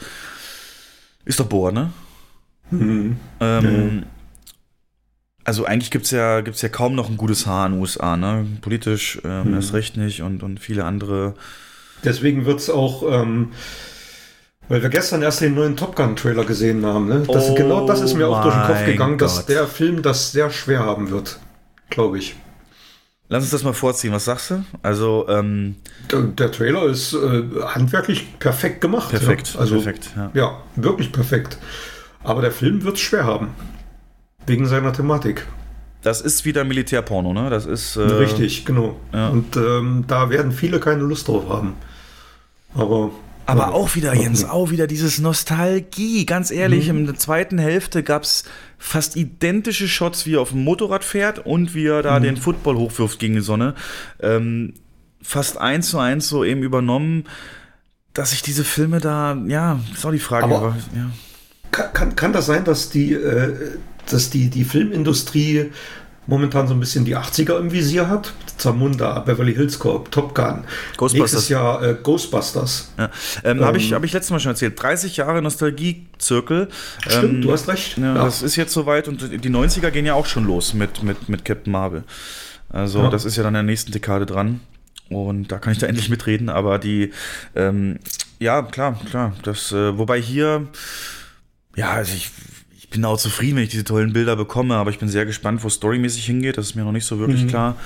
Ist 1.24 1.40
doch 1.40 1.47
Borat, 1.47 1.74
ne? 1.74 1.93
Mhm. 2.70 3.16
Ähm, 3.40 4.05
Also 5.44 5.65
eigentlich 5.65 5.90
gibt 5.90 6.05
es 6.05 6.12
ja, 6.12 6.40
gibt's 6.40 6.62
ja 6.62 6.69
kaum 6.69 6.94
noch 6.94 7.11
ein 7.11 7.16
gutes 7.16 7.47
Haar 7.47 7.66
in 7.66 7.73
den 7.73 7.81
USA, 7.81 8.16
ne? 8.16 8.47
Politisch 8.61 9.20
ähm, 9.24 9.49
Mhm. 9.49 9.55
erst 9.55 9.73
recht 9.73 9.97
nicht 9.97 10.23
und, 10.23 10.43
und 10.43 10.61
viele 10.61 10.85
andere. 10.85 11.35
Deswegen 12.05 12.44
wird 12.47 12.61
es 12.61 12.70
auch, 12.70 13.03
ähm, 13.09 13.53
weil 14.69 14.82
wir 14.82 14.89
gestern 14.89 15.23
erst 15.23 15.40
den 15.40 15.55
neuen 15.55 15.77
Top 15.77 15.97
Gun-Trailer 15.97 16.44
gesehen 16.44 16.85
haben, 16.86 17.09
ne? 17.09 17.24
Das, 17.31 17.51
Oh 17.51 17.55
genau 17.55 17.86
das 17.86 18.01
ist 18.01 18.15
mir 18.15 18.28
auch 18.28 18.43
durch 18.43 18.55
den 18.55 18.65
Kopf 18.65 18.85
gegangen, 18.85 19.19
dass 19.19 19.36
Gott. 19.40 19.49
der 19.49 19.66
Film 19.66 20.03
das 20.03 20.32
sehr 20.32 20.51
schwer 20.51 20.81
haben 20.81 21.11
wird. 21.11 21.39
Glaube 21.90 22.19
ich. 22.19 22.36
Lass 23.33 23.45
uns 23.45 23.51
das 23.51 23.65
mal 23.65 23.73
vorziehen, 23.73 24.13
was 24.13 24.27
sagst 24.27 24.51
du? 24.51 24.63
Also, 24.83 25.25
ähm, 25.29 25.77
Der, 26.11 26.21
der 26.21 26.53
Trailer 26.53 26.85
ist 26.85 27.15
äh, 27.15 27.45
handwerklich 27.65 28.39
perfekt 28.39 28.83
gemacht. 28.83 29.09
Perfekt, 29.09 29.55
ja. 29.55 29.61
Also, 29.61 29.77
perfekt, 29.77 30.11
ja. 30.15 30.31
ja, 30.35 30.63
wirklich 30.77 31.13
perfekt. 31.13 31.57
Aber 32.23 32.43
der 32.43 32.53
Film 32.53 32.85
wird 32.85 32.97
es 32.97 33.01
schwer 33.01 33.25
haben. 33.25 33.49
Wegen 34.47 34.67
seiner 34.67 34.93
Thematik. 34.93 35.47
das 36.03 36.21
ist 36.21 36.45
wieder 36.45 36.65
Militärporno, 36.65 37.33
ne? 37.33 37.49
Das 37.49 37.65
ist. 37.65 37.97
Äh, 37.97 38.03
Richtig, 38.03 38.67
genau. 38.67 38.97
ja. 39.15 39.31
Und 39.31 39.57
ähm, 39.57 40.05
da 40.07 40.29
werden 40.29 40.53
viele 40.53 40.79
keine 40.79 41.01
Lust 41.03 41.29
drauf 41.29 41.49
haben. 41.49 41.73
Aber. 42.75 43.13
Aber 43.47 43.63
ja, 43.63 43.71
auch 43.71 43.95
wieder, 43.97 44.15
Jens, 44.15 44.45
auch 44.45 44.71
wieder 44.71 44.87
dieses 44.87 45.19
Nostalgie. 45.19 46.27
Ganz 46.27 46.51
ehrlich, 46.53 46.89
Mhm. 46.93 46.99
in 46.99 47.07
der 47.07 47.17
zweiten 47.17 47.59
Hälfte 47.59 48.03
gab 48.03 48.23
es 48.23 48.45
fast 48.85 49.15
identische 49.17 49.87
Shots, 49.87 50.27
wie 50.27 50.35
er 50.35 50.41
auf 50.41 50.51
dem 50.51 50.65
Motorrad 50.65 51.05
fährt 51.05 51.39
und 51.47 51.73
wie 51.75 51.87
er 51.87 52.03
da 52.03 52.19
Mhm. 52.19 52.25
den 52.25 52.37
Football 52.37 52.77
hochwirft 52.77 53.19
gegen 53.21 53.35
die 53.35 53.41
Sonne. 53.41 53.75
Ähm, 54.21 54.75
fast 55.23 55.57
eins 55.57 55.89
zu 55.91 55.99
eins 56.01 56.29
so 56.29 56.43
eben 56.45 56.63
übernommen, 56.65 57.25
dass 58.13 58.33
ich 58.33 58.43
diese 58.43 58.65
Filme 58.65 58.99
da, 59.01 59.37
ja, 59.47 59.79
ist 59.95 60.05
auch 60.05 60.11
die 60.11 60.19
Frage. 60.19 60.47
Aber- 60.47 60.57
aber, 60.57 60.77
ja. 60.97 61.11
Kann, 61.71 61.93
kann, 61.93 62.17
kann 62.17 62.33
das 62.33 62.47
sein, 62.47 62.65
dass 62.65 62.91
die, 62.91 63.13
äh, 63.13 63.79
dass 64.11 64.31
die, 64.31 64.51
die 64.51 64.65
Filmindustrie 64.65 65.71
momentan 66.27 66.69
so 66.69 66.74
ein 66.74 66.81
bisschen 66.81 67.05
die 67.05 67.16
80er 67.16 67.59
im 67.59 67.73
Visier 67.73 68.09
hat? 68.09 68.32
Zamunda, 68.57 69.19
Beverly 69.20 69.55
Hills 69.55 69.78
Cop, 69.78 70.11
Top 70.12 70.35
Gun. 70.35 70.65
Ghostbusters. 70.97 71.12
Nächstes 71.32 71.49
Jahr 71.49 71.82
äh, 71.82 71.97
Ghostbusters. 72.01 72.93
Ja. 72.99 73.11
Ähm, 73.44 73.65
Habe 73.65 73.78
ich, 73.78 73.89
Ähm, 73.89 73.94
hab 73.97 74.05
ich 74.05 74.12
letztes 74.12 74.31
Mal 74.31 74.39
schon 74.40 74.53
erzählt. 74.53 74.81
30 74.81 75.16
Jahre 75.16 75.43
Nostalgie-Zirkel. 75.43 76.69
Stimmt, 77.09 77.24
Ähm, 77.24 77.43
du 77.43 77.53
hast 77.53 77.69
recht. 77.69 77.99
Ja, 77.99 78.15
Ja. 78.15 78.24
Das 78.24 78.43
ist 78.43 78.57
jetzt 78.57 78.73
soweit 78.73 79.09
und 79.09 79.20
die 79.44 79.51
90er 79.51 79.90
gehen 79.90 80.07
ja 80.07 80.15
auch 80.15 80.27
schon 80.27 80.44
los 80.47 80.74
mit, 80.74 81.03
mit, 81.03 81.28
mit 81.28 81.44
Captain 81.44 81.73
Marvel. 81.73 82.05
Also 82.69 83.01
Ja. 83.01 83.11
das 83.11 83.24
ist 83.24 83.36
ja 83.36 83.43
dann 83.43 83.51
in 83.55 83.55
der 83.55 83.62
nächsten 83.65 83.90
Dekade 83.93 84.27
dran. 84.27 84.61
Und 85.09 85.49
da 85.53 85.59
kann 85.59 85.73
ich 85.73 85.78
da 85.78 85.86
endlich 85.89 86.09
mitreden, 86.09 86.49
aber 86.49 86.78
die, 86.78 87.12
ähm, 87.55 87.99
ja, 88.39 88.62
klar, 88.62 88.99
klar. 89.11 89.35
Das, 89.43 89.70
äh, 89.73 89.99
wobei 89.99 90.20
hier, 90.20 90.69
ja, 91.77 91.90
also 91.90 92.15
ich 92.15 92.31
bin 92.93 93.05
auch 93.05 93.19
zufrieden, 93.19 93.56
wenn 93.56 93.64
ich 93.64 93.70
diese 93.70 93.85
tollen 93.85 94.12
Bilder 94.12 94.36
bekomme, 94.36 94.77
aber 94.77 94.90
ich 94.90 94.98
bin 94.98 95.09
sehr 95.09 95.27
gespannt, 95.27 95.64
wo 95.64 95.69
storymäßig 95.69 96.24
hingeht. 96.27 96.56
Das 96.59 96.66
ist 96.66 96.74
mir 96.77 96.85
noch 96.85 96.93
nicht 96.93 97.05
so 97.06 97.19
wirklich 97.19 97.43
Mhm. 97.44 97.48
klar. 97.48 97.77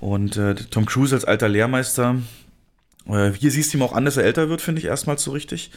Und 0.00 0.36
äh, 0.36 0.54
Tom 0.54 0.86
Cruise 0.86 1.14
als 1.14 1.24
alter 1.24 1.48
Lehrmeister. 1.48 2.16
Äh, 3.06 3.32
hier 3.32 3.50
siehst 3.50 3.72
du 3.72 3.78
ihm 3.78 3.82
auch 3.82 3.92
an, 3.92 4.04
dass 4.04 4.16
er 4.16 4.24
älter 4.24 4.48
wird, 4.48 4.60
finde 4.60 4.80
ich 4.80 4.86
erstmal 4.86 5.18
so 5.18 5.30
richtig. 5.32 5.70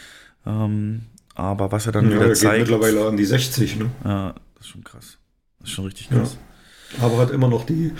Ähm, 0.45 1.02
aber 1.35 1.72
was 1.72 1.85
er 1.85 1.91
dann 1.91 2.06
Ja, 2.06 2.11
wieder 2.11 2.22
er 2.23 2.27
geht 2.30 2.38
zeigt. 2.38 2.60
mittlerweile 2.69 3.07
an 3.07 3.18
die 3.18 3.26
60, 3.26 3.77
ne? 3.77 3.90
Ja, 4.03 4.35
das 4.56 4.65
ist 4.65 4.72
schon 4.72 4.84
krass. 4.84 5.18
Das 5.60 5.69
ist 5.69 5.76
schon 5.76 5.85
richtig 5.85 6.10
Ja. 6.11 6.18
krass. 6.19 6.38
Aber 7.02 7.18
hat 7.18 7.31
immer 7.31 7.48
noch 7.48 7.65
die, 7.65 7.91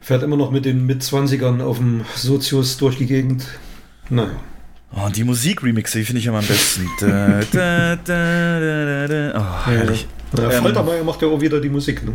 fährt 0.00 0.22
immer 0.22 0.36
noch 0.36 0.50
mit 0.50 0.64
den 0.64 0.84
Mit-20ern 0.86 1.60
auf 1.62 1.78
dem 1.78 2.04
Sozius 2.16 2.76
durch 2.78 2.96
die 2.98 3.06
Gegend. 3.06 3.46
Naja. 4.10 4.30
Oh, 4.96 5.04
und 5.06 5.16
die 5.16 5.24
Musik-Remixe, 5.24 5.98
die 5.98 6.04
finde 6.04 6.20
ich 6.20 6.26
immer 6.26 6.38
am 6.38 6.46
besten. 6.46 6.88
da, 7.00 7.40
da, 7.52 7.96
da. 9.06 9.32
Oh, 9.36 9.66
herrlich. 9.66 10.06
Ja, 10.36 10.50
Ähm, 10.50 10.62
Faltermeier 10.62 11.04
macht 11.04 11.20
ja 11.22 11.28
auch 11.28 11.40
wieder 11.40 11.60
die 11.60 11.68
Musik, 11.68 12.04
ne? 12.04 12.12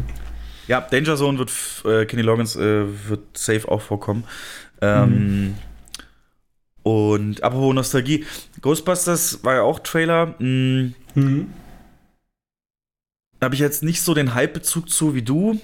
Ja, 0.67 0.81
Danger 0.81 1.15
Zone 1.17 1.37
wird, 1.39 1.51
äh, 1.85 2.05
Kenny 2.05 2.21
Loggins 2.21 2.55
äh, 2.55 2.85
wird 3.09 3.37
safe 3.37 3.67
auch 3.69 3.81
vorkommen. 3.81 4.23
Ähm, 4.81 5.55
Und 6.83 7.43
apropos 7.43 7.73
Nostalgie, 7.75 8.25
Ghostbusters 8.61 9.43
war 9.43 9.55
ja 9.55 9.61
auch 9.61 9.79
Trailer. 9.79 10.35
Mh, 10.39 10.91
Da 13.39 13.45
habe 13.45 13.55
ich 13.55 13.61
jetzt 13.61 13.83
nicht 13.83 14.01
so 14.01 14.13
den 14.13 14.33
Hype-Bezug 14.35 14.89
zu 14.89 15.13
wie 15.15 15.21
du, 15.21 15.59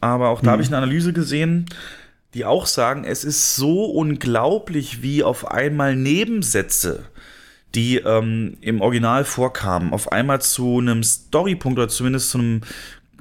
aber 0.00 0.28
auch 0.28 0.40
da 0.40 0.46
Mhm. 0.48 0.52
habe 0.52 0.62
ich 0.62 0.68
eine 0.68 0.78
Analyse 0.78 1.12
gesehen, 1.12 1.66
die 2.34 2.44
auch 2.44 2.66
sagen, 2.66 3.04
es 3.04 3.24
ist 3.24 3.56
so 3.56 3.84
unglaublich, 3.84 5.02
wie 5.02 5.22
auf 5.22 5.50
einmal 5.50 5.96
Nebensätze, 5.96 7.04
die 7.74 7.96
ähm, 7.96 8.56
im 8.60 8.80
Original 8.80 9.24
vorkamen, 9.24 9.92
auf 9.92 10.12
einmal 10.12 10.40
zu 10.40 10.78
einem 10.78 11.02
Storypunkt 11.02 11.78
oder 11.78 11.88
zumindest 11.88 12.30
zu 12.30 12.38
einem 12.38 12.60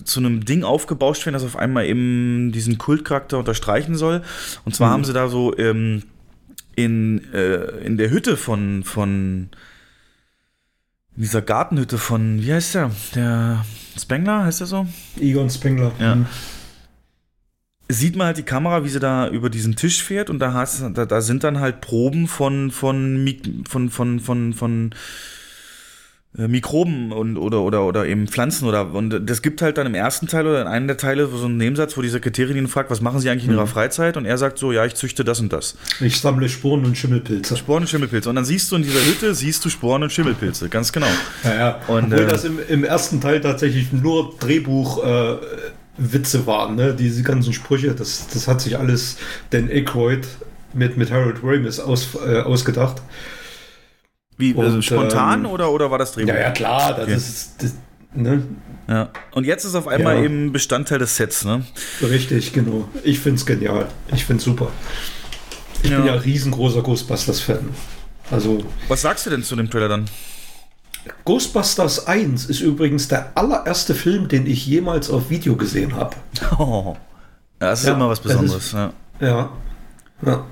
zu 0.05 0.19
einem 0.19 0.43
Ding 0.43 0.63
aufgebauscht 0.63 1.25
werden, 1.25 1.33
das 1.35 1.43
auf 1.45 1.55
einmal 1.55 1.85
eben 1.85 2.51
diesen 2.51 2.77
Kultcharakter 2.77 3.37
unterstreichen 3.37 3.95
soll. 3.95 4.21
Und 4.65 4.75
zwar 4.75 4.89
Mhm. 4.89 4.93
haben 4.93 5.03
sie 5.05 5.13
da 5.13 5.29
so 5.29 5.55
ähm, 5.57 6.03
in, 6.75 7.31
äh, 7.33 7.85
in 7.85 7.97
der 7.97 8.09
Hütte 8.09 8.35
von, 8.35 8.83
von 8.83 9.49
in 11.15 11.21
dieser 11.21 11.41
Gartenhütte 11.43 11.99
von, 11.99 12.41
wie 12.41 12.51
heißt 12.51 12.75
der? 12.75 12.91
Der 13.15 13.63
Spengler, 13.97 14.43
heißt 14.45 14.61
der 14.61 14.67
so? 14.67 14.87
Egon 15.21 15.49
Spengler. 15.49 15.91
Ja. 15.99 16.15
Mhm. 16.15 16.25
Sieht 17.93 18.15
man 18.15 18.27
halt 18.27 18.37
die 18.37 18.43
Kamera, 18.43 18.83
wie 18.83 18.89
sie 18.89 18.99
da 18.99 19.27
über 19.29 19.49
diesen 19.49 19.75
Tisch 19.75 20.03
fährt 20.03 20.29
und 20.29 20.39
da, 20.39 20.53
hast, 20.53 20.83
da, 20.93 21.05
da 21.05 21.21
sind 21.21 21.43
dann 21.43 21.59
halt 21.59 21.79
Proben 21.81 22.27
von, 22.27 22.71
von, 22.71 23.25
von, 23.69 23.89
von, 23.89 24.19
von, 24.19 24.53
von 24.53 24.95
äh, 26.37 26.47
Mikroben 26.47 27.11
und, 27.11 27.37
oder, 27.37 27.61
oder, 27.61 27.83
oder 27.83 28.07
eben 28.07 28.27
Pflanzen 28.27 28.67
oder 28.67 28.91
und 28.93 29.29
das 29.29 29.43
gibt 29.43 29.61
halt 29.61 29.77
dann 29.77 29.85
im 29.85 29.93
ersten 29.93 30.25
Teil 30.27 30.47
oder 30.47 30.61
in 30.61 30.67
einem 30.67 30.87
der 30.87 30.97
Teile 30.97 31.27
so 31.27 31.45
einen 31.45 31.57
Nebensatz, 31.57 31.95
wo 31.95 32.01
die 32.01 32.09
Sekretärin 32.09 32.57
ihn 32.57 32.67
fragt, 32.67 32.89
was 32.89 33.01
machen 33.01 33.19
sie 33.19 33.29
eigentlich 33.29 33.45
in 33.45 33.51
ihrer 33.51 33.65
Mhm. 33.65 33.69
Freizeit 33.69 34.17
und 34.17 34.25
er 34.25 34.39
sagt 34.39 34.57
so, 34.57 34.71
ja, 34.71 34.83
ich 34.85 34.95
züchte 34.95 35.23
das 35.23 35.39
und 35.39 35.53
das. 35.53 35.75
Ich 35.99 36.19
sammle 36.19 36.49
Sporen 36.49 36.85
und 36.85 36.97
Schimmelpilze. 36.97 37.55
Sporen 37.55 37.83
und 37.83 37.87
Schimmelpilze 37.87 38.29
und 38.29 38.35
dann 38.35 38.45
siehst 38.45 38.71
du 38.71 38.77
in 38.77 38.81
dieser 38.81 39.05
Hütte, 39.05 39.35
siehst 39.35 39.63
du 39.63 39.69
Sporen 39.69 40.01
und 40.01 40.11
Schimmelpilze, 40.11 40.69
ganz 40.69 40.91
genau. 40.91 41.05
Ja, 41.43 41.55
ja. 41.55 41.79
Und, 41.87 42.05
Obwohl 42.05 42.25
äh, 42.25 42.27
das 42.27 42.45
im, 42.45 42.57
im 42.67 42.83
ersten 42.83 43.21
Teil 43.21 43.39
tatsächlich 43.39 43.93
nur 43.93 44.33
Drehbuch 44.39 45.03
äh, 45.05 45.35
Witze 45.97 46.45
waren, 46.47 46.75
ne? 46.75 46.93
Diese 46.95 47.21
ganzen 47.23 47.53
Sprüche, 47.53 47.93
das, 47.93 48.27
das 48.33 48.47
hat 48.47 48.61
sich 48.61 48.77
alles 48.77 49.17
Dan 49.51 49.69
Aykroyd 49.69 50.25
mit, 50.73 50.97
mit 50.97 51.11
Harold 51.11 51.37
Ramis 51.43 51.79
aus, 51.79 52.09
äh, 52.25 52.39
ausgedacht. 52.41 53.01
Wie, 54.37 54.55
also 54.57 54.77
Und, 54.77 54.83
spontan 54.83 55.41
ähm, 55.45 55.51
oder, 55.51 55.71
oder 55.71 55.91
war 55.91 55.99
das 55.99 56.13
Drehbuch? 56.13 56.33
Ja, 56.33 56.39
ja, 56.39 56.51
klar, 56.51 56.93
das 56.95 57.03
Okay. 57.03 57.13
ist. 57.15 57.51
Das, 57.59 57.73
ne? 58.15 58.43
Ja. 58.87 59.09
Und 59.31 59.45
jetzt 59.45 59.63
ist 59.65 59.75
auf 59.75 59.87
einmal 59.87 60.17
Ja. 60.17 60.23
eben 60.23 60.51
Bestandteil 60.51 60.97
des 60.99 61.15
Sets, 61.15 61.45
ne? 61.45 61.63
Richtig, 62.01 62.51
genau. 62.53 62.89
Ich 63.03 63.19
find's 63.19 63.45
genial. 63.45 63.87
Ich 64.13 64.25
find's 64.25 64.43
super. 64.43 64.69
Ich 65.83 65.89
bin 65.89 65.91
Ja. 65.91 66.05
ja 66.05 66.13
riesengroßer 66.15 66.81
Ghostbusters-Fan. 66.81 67.69
Also. 68.31 68.63
Was 68.87 69.01
sagst 69.01 69.25
du 69.25 69.29
denn 69.29 69.43
zu 69.43 69.55
dem 69.55 69.69
Trailer 69.69 69.89
dann? 69.89 70.05
Ghostbusters 71.25 72.07
1 72.07 72.45
ist 72.45 72.59
übrigens 72.61 73.07
der 73.07 73.31
allererste 73.35 73.93
Film, 73.95 74.27
den 74.27 74.45
ich 74.47 74.65
jemals 74.65 75.09
auf 75.09 75.29
Video 75.29 75.55
gesehen 75.55 75.95
habe. 75.95 76.15
Oh. 76.59 76.95
Ja, 77.61 77.69
das 77.69 77.81
ist 77.81 77.87
Ja, 77.87 77.93
immer 77.93 78.09
was 78.09 78.21
das 78.21 78.31
ist- 78.33 78.39
Besonderes. 78.39 78.71
ja. 78.71 78.93
Ja. 79.19 79.49
ja. 80.25 80.45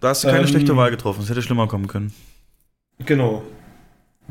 Da 0.00 0.08
hast 0.08 0.24
du 0.24 0.28
keine 0.28 0.40
Ähm, 0.40 0.46
schlechte 0.48 0.76
Wahl 0.76 0.90
getroffen. 0.90 1.22
Es 1.22 1.28
hätte 1.30 1.42
schlimmer 1.42 1.66
kommen 1.68 1.86
können. 1.86 2.12
Genau. 3.00 3.42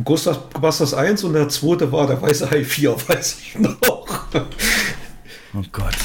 Ghostbusters 0.03 0.93
1 0.93 1.23
und 1.23 1.33
der 1.33 1.49
zweite 1.49 1.91
war 1.91 2.07
der 2.07 2.21
Weiße 2.21 2.49
Hai 2.49 2.63
4, 2.63 2.95
weiß 3.09 3.37
ich 3.41 3.55
noch. 3.59 3.75
Oh 3.81 5.63
Gott. 5.71 5.95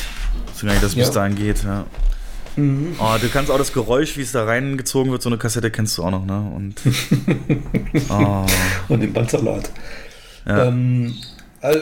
So 0.54 0.66
gar 0.66 0.72
nicht, 0.72 0.82
dass 0.82 0.90
es 0.90 0.96
Ja. 0.96 1.04
bis 1.04 1.10
dahin 1.12 1.36
geht, 1.36 1.62
ja. 1.64 1.84
Mhm. 2.56 2.96
Oh, 2.98 3.16
du 3.20 3.28
kannst 3.28 3.50
auch 3.50 3.58
das 3.58 3.72
Geräusch, 3.72 4.16
wie 4.16 4.22
es 4.22 4.32
da 4.32 4.44
reingezogen 4.44 5.10
wird, 5.10 5.22
so 5.22 5.28
eine 5.28 5.38
Kassette 5.38 5.70
kennst 5.70 5.98
du 5.98 6.04
auch 6.04 6.10
noch, 6.10 6.24
ne? 6.24 6.52
Und. 6.54 6.80
oh. 8.10 8.46
Und 8.88 9.00
den 9.00 9.12
Bandsalat. 9.12 9.70
Ja. 10.46 10.66
Ähm, 10.66 11.14
also, 11.60 11.80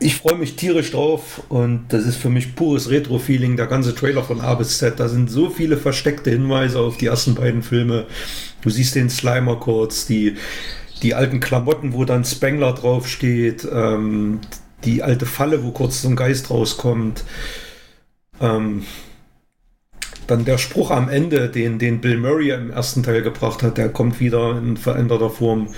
ich 0.00 0.16
freue 0.16 0.36
mich 0.36 0.56
tierisch 0.56 0.92
drauf 0.92 1.42
und 1.50 1.84
das 1.88 2.06
ist 2.06 2.16
für 2.16 2.30
mich 2.30 2.56
pures 2.56 2.88
Retro-Feeling, 2.88 3.56
der 3.56 3.66
ganze 3.66 3.94
Trailer 3.94 4.24
von 4.24 4.40
A 4.40 4.54
bis 4.54 4.78
Z. 4.78 4.98
Da 4.98 5.08
sind 5.08 5.30
so 5.30 5.50
viele 5.50 5.76
versteckte 5.76 6.30
Hinweise 6.30 6.80
auf 6.80 6.96
die 6.96 7.06
ersten 7.06 7.34
beiden 7.34 7.62
Filme. 7.62 8.06
Du 8.62 8.70
siehst 8.70 8.94
den 8.94 9.10
Slimer 9.10 9.56
kurz, 9.56 10.06
die, 10.06 10.36
die 11.02 11.14
alten 11.14 11.38
Klamotten, 11.40 11.92
wo 11.92 12.06
dann 12.06 12.24
Spengler 12.24 12.72
draufsteht, 12.72 13.68
ähm, 13.70 14.40
die 14.84 15.02
alte 15.02 15.26
Falle, 15.26 15.62
wo 15.62 15.70
kurz 15.70 16.00
so 16.00 16.08
ein 16.08 16.16
Geist 16.16 16.50
rauskommt. 16.50 17.24
Ähm, 18.40 18.84
dann 20.30 20.44
der 20.44 20.58
Spruch 20.58 20.90
am 20.90 21.08
Ende, 21.08 21.48
den, 21.48 21.78
den 21.78 22.00
Bill 22.00 22.16
Murray 22.16 22.50
im 22.50 22.70
ersten 22.70 23.02
Teil 23.02 23.22
gebracht 23.22 23.62
hat, 23.62 23.78
der 23.78 23.88
kommt 23.88 24.20
wieder 24.20 24.58
in 24.58 24.76
veränderter 24.76 25.30
Form. 25.30 25.68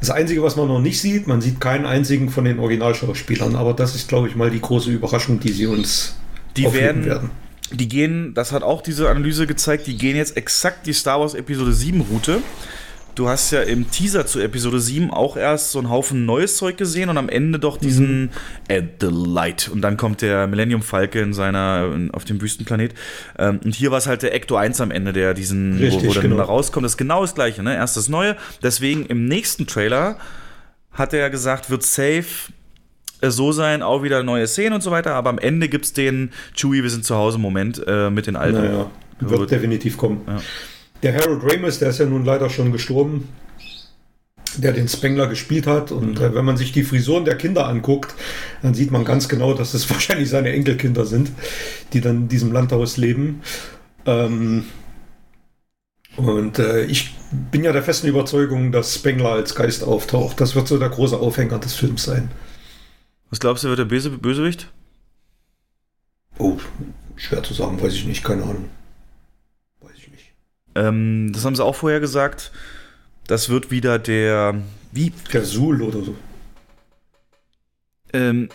Das 0.00 0.10
Einzige, 0.10 0.42
was 0.42 0.56
man 0.56 0.68
noch 0.68 0.80
nicht 0.80 1.00
sieht, 1.00 1.26
man 1.26 1.40
sieht 1.40 1.60
keinen 1.60 1.86
einzigen 1.86 2.28
von 2.28 2.44
den 2.44 2.58
Originalschauspielern, 2.58 3.56
aber 3.56 3.72
das 3.72 3.94
ist, 3.94 4.08
glaube 4.08 4.28
ich, 4.28 4.36
mal 4.36 4.50
die 4.50 4.60
große 4.60 4.90
Überraschung, 4.90 5.40
die 5.40 5.52
sie 5.52 5.66
uns 5.66 6.16
Die 6.56 6.66
aufheben 6.66 7.04
werden, 7.04 7.30
die 7.72 7.88
gehen, 7.88 8.34
das 8.34 8.52
hat 8.52 8.62
auch 8.62 8.82
diese 8.82 9.08
Analyse 9.08 9.46
gezeigt, 9.46 9.86
die 9.86 9.96
gehen 9.96 10.16
jetzt 10.16 10.36
exakt 10.36 10.86
die 10.86 10.92
Star 10.92 11.20
Wars 11.20 11.34
Episode 11.34 11.72
7 11.72 12.02
Route. 12.02 12.42
Du 13.16 13.30
hast 13.30 13.50
ja 13.50 13.62
im 13.62 13.90
Teaser 13.90 14.26
zu 14.26 14.40
Episode 14.40 14.78
7 14.78 15.10
auch 15.10 15.38
erst 15.38 15.72
so 15.72 15.78
einen 15.78 15.88
Haufen 15.88 16.26
neues 16.26 16.58
Zeug 16.58 16.76
gesehen 16.76 17.08
und 17.08 17.16
am 17.16 17.30
Ende 17.30 17.58
doch 17.58 17.78
diesen 17.78 18.30
At 18.68 19.00
the 19.00 19.08
Light. 19.10 19.70
Und 19.72 19.80
dann 19.80 19.96
kommt 19.96 20.20
der 20.20 20.46
Millennium 20.46 20.82
Falke 20.82 21.22
in 21.22 21.32
seiner, 21.32 21.92
in, 21.94 22.10
auf 22.10 22.26
dem 22.26 22.42
Wüstenplanet. 22.42 22.92
Ähm, 23.38 23.60
und 23.64 23.74
hier 23.74 23.90
war 23.90 23.96
es 23.96 24.06
halt 24.06 24.22
der 24.22 24.34
Ecto 24.34 24.56
1 24.56 24.82
am 24.82 24.90
Ende, 24.90 25.14
der 25.14 25.32
diesen, 25.32 25.78
Richtig, 25.78 26.04
wo, 26.04 26.08
wo 26.10 26.12
dann 26.12 26.22
genau. 26.24 26.36
da 26.36 26.42
rauskommt. 26.42 26.84
Das 26.84 26.92
ist 26.92 26.98
genau 26.98 27.22
das 27.22 27.34
gleiche, 27.34 27.62
ne? 27.62 27.74
Erst 27.74 27.96
das 27.96 28.10
Neue. 28.10 28.36
Deswegen 28.62 29.06
im 29.06 29.24
nächsten 29.24 29.66
Trailer 29.66 30.18
hat 30.92 31.14
er 31.14 31.30
gesagt, 31.30 31.70
wird 31.70 31.84
safe 31.84 32.52
äh, 33.22 33.30
so 33.30 33.50
sein, 33.50 33.80
auch 33.80 34.02
wieder 34.02 34.22
neue 34.24 34.46
Szenen 34.46 34.74
und 34.74 34.82
so 34.82 34.90
weiter, 34.90 35.14
aber 35.14 35.30
am 35.30 35.38
Ende 35.38 35.70
gibt 35.70 35.86
es 35.86 35.94
den 35.94 36.32
Chewie, 36.54 36.82
wir 36.82 36.90
sind 36.90 37.06
zu 37.06 37.14
Hause 37.14 37.38
Moment 37.38 37.82
äh, 37.86 38.10
mit 38.10 38.26
den 38.26 38.36
alten. 38.36 38.58
Naja, 38.58 38.90
wird 39.20 39.50
definitiv 39.50 39.96
kommen. 39.96 40.20
Der 41.02 41.14
Harold 41.14 41.42
Ramis, 41.42 41.78
der 41.78 41.90
ist 41.90 41.98
ja 41.98 42.06
nun 42.06 42.24
leider 42.24 42.48
schon 42.50 42.72
gestorben, 42.72 43.28
der 44.56 44.72
den 44.72 44.88
Spengler 44.88 45.26
gespielt 45.26 45.66
hat. 45.66 45.92
Und 45.92 46.20
äh, 46.20 46.34
wenn 46.34 46.44
man 46.44 46.56
sich 46.56 46.72
die 46.72 46.84
Frisuren 46.84 47.24
der 47.24 47.36
Kinder 47.36 47.66
anguckt, 47.66 48.14
dann 48.62 48.74
sieht 48.74 48.90
man 48.90 49.04
ganz 49.04 49.28
genau, 49.28 49.54
dass 49.54 49.74
es 49.74 49.90
wahrscheinlich 49.90 50.28
seine 50.28 50.52
Enkelkinder 50.52 51.04
sind, 51.06 51.30
die 51.92 52.00
dann 52.00 52.22
in 52.22 52.28
diesem 52.28 52.52
Landhaus 52.52 52.96
leben. 52.96 53.42
Ähm, 54.06 54.64
und 56.16 56.58
äh, 56.58 56.84
ich 56.84 57.14
bin 57.50 57.62
ja 57.62 57.72
der 57.72 57.82
festen 57.82 58.06
Überzeugung, 58.06 58.72
dass 58.72 58.94
Spengler 58.94 59.32
als 59.32 59.54
Geist 59.54 59.84
auftaucht. 59.84 60.40
Das 60.40 60.54
wird 60.54 60.66
so 60.66 60.78
der 60.78 60.88
große 60.88 61.18
Aufhänger 61.18 61.58
des 61.58 61.74
Films 61.74 62.04
sein. 62.04 62.30
Was 63.28 63.40
glaubst 63.40 63.64
du, 63.64 63.68
wird 63.68 63.78
der 63.78 63.84
Böse 63.84 64.10
Bösewicht? 64.10 64.72
Oh, 66.38 66.56
schwer 67.16 67.42
zu 67.42 67.54
sagen, 67.54 67.82
weiß 67.82 67.92
ich 67.92 68.06
nicht, 68.06 68.24
keine 68.24 68.44
Ahnung. 68.44 68.68
Ähm, 70.76 71.32
das 71.32 71.44
haben 71.44 71.56
sie 71.56 71.64
auch 71.64 71.74
vorher 71.74 72.00
gesagt. 72.00 72.52
Das 73.26 73.48
wird 73.48 73.70
wieder 73.70 73.98
der. 73.98 74.54
Wie? 74.92 75.12
Der 75.32 75.44
Sul 75.44 75.82
oder 75.82 76.02
so. 76.02 76.14
Ähm, 78.12 78.48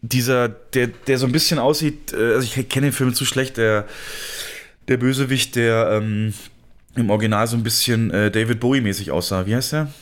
dieser, 0.00 0.48
der, 0.48 0.88
der 0.88 1.18
so 1.18 1.26
ein 1.26 1.32
bisschen 1.32 1.58
aussieht, 1.58 2.12
äh, 2.12 2.34
also 2.34 2.42
ich 2.42 2.68
kenne 2.68 2.88
den 2.88 2.92
Film 2.92 3.14
zu 3.14 3.24
schlecht, 3.24 3.56
der, 3.56 3.86
der 4.88 4.96
Bösewicht, 4.96 5.56
der 5.56 5.90
ähm, 5.92 6.32
im 6.94 7.10
Original 7.10 7.46
so 7.46 7.56
ein 7.56 7.62
bisschen 7.62 8.10
äh, 8.10 8.30
David 8.30 8.60
Bowie-mäßig 8.60 9.10
aussah. 9.10 9.46
Wie 9.46 9.54
heißt 9.54 9.72
der? 9.72 9.92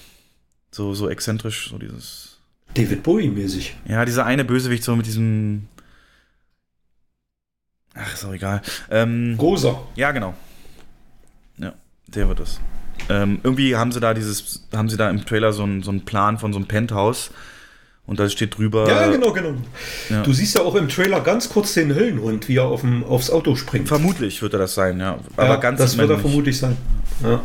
So, 0.70 0.94
so 0.94 1.09
exzentrisch, 1.09 1.70
so 1.70 1.78
dieses. 1.78 2.39
David 2.74 3.02
Bowie-mäßig. 3.02 3.74
Ja, 3.89 4.05
dieser 4.05 4.26
eine 4.26 4.44
Bösewicht, 4.44 4.85
so 4.85 4.94
mit 4.97 5.06
diesem. 5.06 5.68
Ach, 7.94 8.12
ist 8.12 8.24
auch 8.24 8.32
egal. 8.32 8.60
Ähm, 8.90 9.36
Gozer. 9.36 9.86
Ja, 9.94 10.10
genau. 10.10 10.35
Der 12.15 12.28
wird 12.28 12.41
es. 12.41 12.61
Ähm, 13.09 13.41
irgendwie 13.43 13.77
haben 13.77 13.93
sie 13.93 14.01
da 14.01 14.15
dieses, 14.15 14.62
haben 14.74 14.89
sie 14.89 14.97
da 14.97 15.11
im 15.11 15.24
Trailer 15.24 15.53
so 15.53 15.62
einen, 15.62 15.82
so 15.82 15.91
einen 15.91 16.05
Plan 16.05 16.39
von 16.39 16.53
so 16.53 16.59
einem 16.59 16.66
Penthouse. 16.66 17.31
Und 18.07 18.20
da 18.20 18.28
steht 18.28 18.59
drüber. 18.59 18.86
Ja, 18.86 19.11
genau, 19.11 19.32
genau. 19.32 19.55
Ja. 20.11 20.23
Du 20.23 20.32
siehst 20.32 20.55
ja 20.57 20.62
auch 20.62 20.74
im 20.74 20.89
Trailer 20.89 21.20
ganz 21.20 21.49
kurz 21.49 21.73
den 21.73 21.95
Höllenhund, 21.95 22.49
wie 22.49 22.57
er 22.57 22.65
auf 22.65 22.82
dem, 22.82 23.03
aufs 23.03 23.31
Auto 23.31 23.57
springt. 23.57 23.89
Vermutlich 23.89 24.43
wird 24.43 24.53
er 24.53 24.59
das 24.59 24.74
sein, 24.74 25.01
ja. 25.01 25.19
Aber 25.36 25.49
ja, 25.49 25.57
ganz 25.57 25.78
das 25.78 25.97
wird 25.97 26.11
er 26.11 26.16
nicht. 26.16 26.23
vermutlich 26.27 26.59
sein. 26.59 26.77
Ja. 27.23 27.41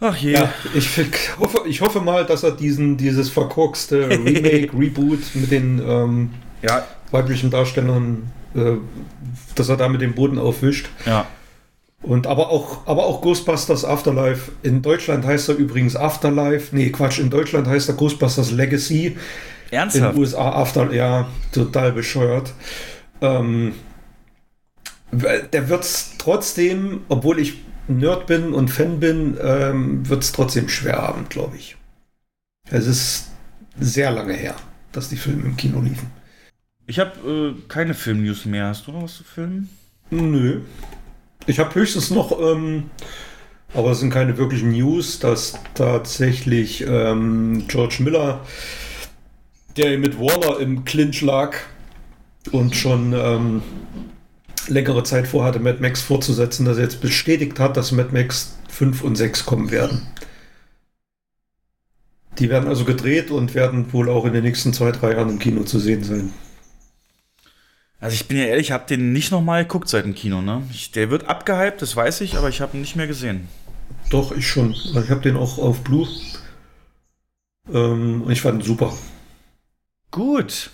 Ach 0.00 0.16
je. 0.16 0.32
Ja, 0.32 0.50
ich 0.74 0.88
hoffe, 1.38 1.60
ich 1.66 1.82
hoffe 1.82 2.00
mal, 2.00 2.24
dass 2.24 2.42
er 2.42 2.52
diesen, 2.52 2.96
dieses 2.96 3.28
verkorkste 3.28 4.08
Remake, 4.10 4.70
Reboot 4.72 5.20
mit 5.34 5.50
den 5.50 5.78
ähm, 5.86 6.30
ja. 6.62 6.86
weiblichen 7.10 7.50
Darstellern, 7.50 8.30
äh, 8.54 8.76
dass 9.56 9.68
er 9.68 9.76
da 9.76 9.90
mit 9.90 10.00
dem 10.00 10.14
Boden 10.14 10.38
aufwischt. 10.38 10.88
Ja. 11.04 11.26
Und 12.02 12.26
aber 12.26 12.48
auch, 12.48 12.86
aber 12.86 13.04
auch 13.04 13.20
Ghostbusters 13.20 13.84
Afterlife. 13.84 14.52
In 14.62 14.80
Deutschland 14.80 15.24
heißt 15.24 15.50
er 15.50 15.56
übrigens 15.56 15.96
Afterlife. 15.96 16.74
Nee, 16.74 16.90
Quatsch, 16.90 17.18
in 17.18 17.28
Deutschland 17.28 17.66
heißt 17.66 17.88
er 17.88 17.94
Ghostbusters 17.94 18.50
Legacy. 18.50 19.16
Ernsthaft? 19.70 20.04
In 20.04 20.12
den 20.12 20.20
USA 20.20 20.50
After, 20.50 20.92
ja, 20.92 21.28
total 21.52 21.92
bescheuert. 21.92 22.54
Ähm, 23.20 23.74
der 25.12 25.68
wird's 25.68 26.14
trotzdem, 26.18 27.02
obwohl 27.08 27.38
ich 27.38 27.64
Nerd 27.88 28.26
bin 28.26 28.52
und 28.54 28.68
Fan 28.68 29.00
bin, 29.00 29.36
ähm, 29.42 30.08
wird's 30.08 30.32
trotzdem 30.32 30.68
schwer 30.68 30.98
haben, 30.98 31.28
glaube 31.28 31.56
ich. 31.56 31.76
Es 32.70 32.86
ist 32.86 33.30
sehr 33.78 34.10
lange 34.10 34.34
her, 34.34 34.54
dass 34.92 35.08
die 35.08 35.16
Filme 35.16 35.44
im 35.44 35.56
Kino 35.56 35.80
liefen. 35.80 36.10
Ich 36.86 36.98
habe 36.98 37.56
äh, 37.58 37.68
keine 37.68 37.94
Film-News 37.94 38.46
mehr. 38.46 38.66
Hast 38.66 38.86
du 38.86 38.92
noch 38.92 39.02
was 39.02 39.16
zu 39.16 39.24
filmen? 39.24 39.68
Nö. 40.10 40.62
Ich 41.46 41.58
habe 41.58 41.74
höchstens 41.74 42.10
noch, 42.10 42.38
ähm, 42.40 42.90
aber 43.74 43.92
es 43.92 44.00
sind 44.00 44.10
keine 44.10 44.36
wirklichen 44.36 44.72
News, 44.72 45.18
dass 45.18 45.58
tatsächlich 45.74 46.84
ähm, 46.86 47.64
George 47.68 47.96
Miller, 48.00 48.40
der 49.76 49.98
mit 49.98 50.18
Waller 50.18 50.60
im 50.60 50.84
Clinch 50.84 51.22
lag 51.22 51.54
und 52.52 52.74
schon 52.74 53.12
ähm, 53.12 53.62
längere 54.68 55.02
Zeit 55.02 55.26
vorhatte, 55.26 55.60
Mad 55.60 55.78
Max 55.80 56.02
fortzusetzen, 56.02 56.64
dass 56.64 56.76
er 56.76 56.84
jetzt 56.84 57.00
bestätigt 57.00 57.58
hat, 57.58 57.76
dass 57.76 57.92
Mad 57.92 58.10
Max 58.12 58.56
5 58.68 59.02
und 59.02 59.16
6 59.16 59.46
kommen 59.46 59.70
werden. 59.70 60.06
Die 62.38 62.48
werden 62.48 62.68
also 62.68 62.84
gedreht 62.84 63.30
und 63.30 63.54
werden 63.54 63.92
wohl 63.92 64.08
auch 64.08 64.24
in 64.24 64.32
den 64.32 64.44
nächsten 64.44 64.72
zwei, 64.72 64.92
drei 64.92 65.12
Jahren 65.12 65.28
im 65.28 65.38
Kino 65.38 65.62
zu 65.64 65.78
sehen 65.78 66.04
sein. 66.04 66.32
Also 68.00 68.14
ich 68.14 68.26
bin 68.26 68.38
ja 68.38 68.44
ehrlich, 68.44 68.68
ich 68.68 68.72
habe 68.72 68.86
den 68.86 69.12
nicht 69.12 69.30
nochmal 69.30 69.64
geguckt 69.64 69.88
seit 69.88 70.06
dem 70.06 70.14
Kino, 70.14 70.40
ne? 70.40 70.62
Ich, 70.72 70.90
der 70.90 71.10
wird 71.10 71.28
abgehypt, 71.28 71.82
das 71.82 71.94
weiß 71.94 72.22
ich, 72.22 72.36
aber 72.38 72.48
ich 72.48 72.62
habe 72.62 72.76
ihn 72.76 72.80
nicht 72.80 72.96
mehr 72.96 73.06
gesehen. 73.06 73.48
Doch, 74.08 74.32
ich 74.32 74.48
schon. 74.48 74.72
Ich 74.72 75.10
habe 75.10 75.20
den 75.20 75.36
auch 75.36 75.58
auf 75.58 75.84
Blue. 75.84 76.08
Ähm, 77.70 78.22
und 78.22 78.30
ich 78.30 78.40
fand 78.40 78.62
ihn 78.62 78.66
super. 78.66 78.92
Gut, 80.10 80.70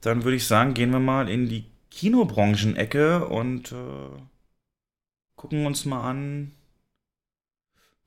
dann 0.00 0.24
würde 0.24 0.36
ich 0.36 0.46
sagen, 0.46 0.72
gehen 0.72 0.90
wir 0.90 1.00
mal 1.00 1.28
in 1.28 1.48
die 1.48 1.66
Kinobranchen-Ecke 1.90 3.26
und 3.26 3.72
äh, 3.72 4.22
gucken 5.36 5.66
uns 5.66 5.84
mal 5.84 6.08
an, 6.08 6.52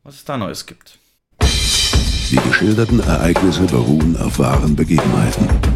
was 0.03 0.15
es 0.15 0.25
da 0.25 0.35
Neues 0.35 0.65
gibt. 0.65 0.97
Die 1.41 2.39
geschilderten 2.47 2.99
Ereignisse 2.99 3.63
beruhen 3.65 4.17
auf 4.17 4.39
wahren 4.39 4.75
Begebenheiten. 4.75 5.72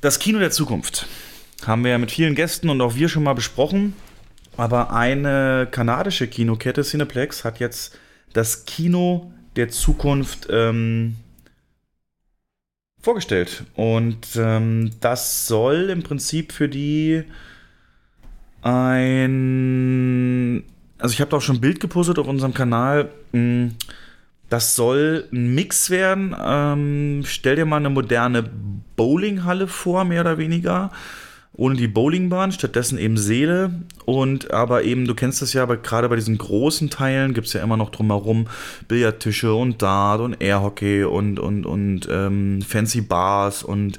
Das 0.00 0.18
Kino 0.18 0.38
der 0.38 0.50
Zukunft 0.50 1.06
haben 1.64 1.84
wir 1.84 1.92
ja 1.92 1.98
mit 1.98 2.10
vielen 2.10 2.34
Gästen 2.34 2.68
und 2.68 2.80
auch 2.80 2.94
wir 2.94 3.08
schon 3.08 3.22
mal 3.22 3.34
besprochen. 3.34 3.94
Aber 4.56 4.92
eine 4.92 5.68
kanadische 5.70 6.28
Kinokette, 6.28 6.82
Cineplex, 6.82 7.44
hat 7.44 7.60
jetzt 7.60 7.98
das 8.32 8.64
Kino 8.64 9.32
der 9.56 9.70
Zukunft 9.70 10.48
ähm, 10.50 11.16
vorgestellt. 13.00 13.64
Und 13.74 14.28
ähm, 14.36 14.90
das 15.00 15.46
soll 15.46 15.90
im 15.90 16.02
Prinzip 16.02 16.52
für 16.52 16.68
die 16.68 17.24
ein. 18.62 20.64
Also, 20.98 21.12
ich 21.12 21.20
habe 21.20 21.30
da 21.30 21.36
auch 21.36 21.42
schon 21.42 21.56
ein 21.56 21.60
Bild 21.60 21.80
gepostet 21.80 22.18
auf 22.18 22.26
unserem 22.26 22.54
Kanal. 22.54 23.10
Mm, 23.32 23.68
Das 24.48 24.76
soll 24.76 25.28
ein 25.32 25.54
Mix 25.54 25.90
werden. 25.90 26.34
Ähm, 26.40 27.22
stell 27.26 27.56
dir 27.56 27.66
mal 27.66 27.76
eine 27.76 27.90
moderne 27.90 28.48
Bowlinghalle 28.96 29.66
vor, 29.66 30.04
mehr 30.04 30.20
oder 30.20 30.38
weniger. 30.38 30.90
Ohne 31.52 31.74
die 31.74 31.88
Bowlingbahn, 31.88 32.52
stattdessen 32.52 32.98
eben 32.98 33.16
Seele. 33.16 33.72
Und 34.04 34.52
aber 34.52 34.84
eben, 34.84 35.06
du 35.06 35.14
kennst 35.14 35.40
das 35.40 35.54
ja, 35.54 35.62
aber 35.62 35.78
gerade 35.78 36.08
bei 36.08 36.16
diesen 36.16 36.38
großen 36.38 36.90
Teilen 36.90 37.32
gibt 37.34 37.46
es 37.46 37.54
ja 37.54 37.62
immer 37.62 37.78
noch 37.78 37.90
drumherum 37.90 38.46
Billardtische 38.88 39.54
und 39.54 39.80
Dart 39.80 40.20
und 40.20 40.40
Airhockey 40.40 41.04
und, 41.04 41.40
und, 41.40 41.64
und 41.64 42.08
ähm, 42.10 42.60
Fancy 42.62 43.00
Bars 43.00 43.62
und 43.62 43.98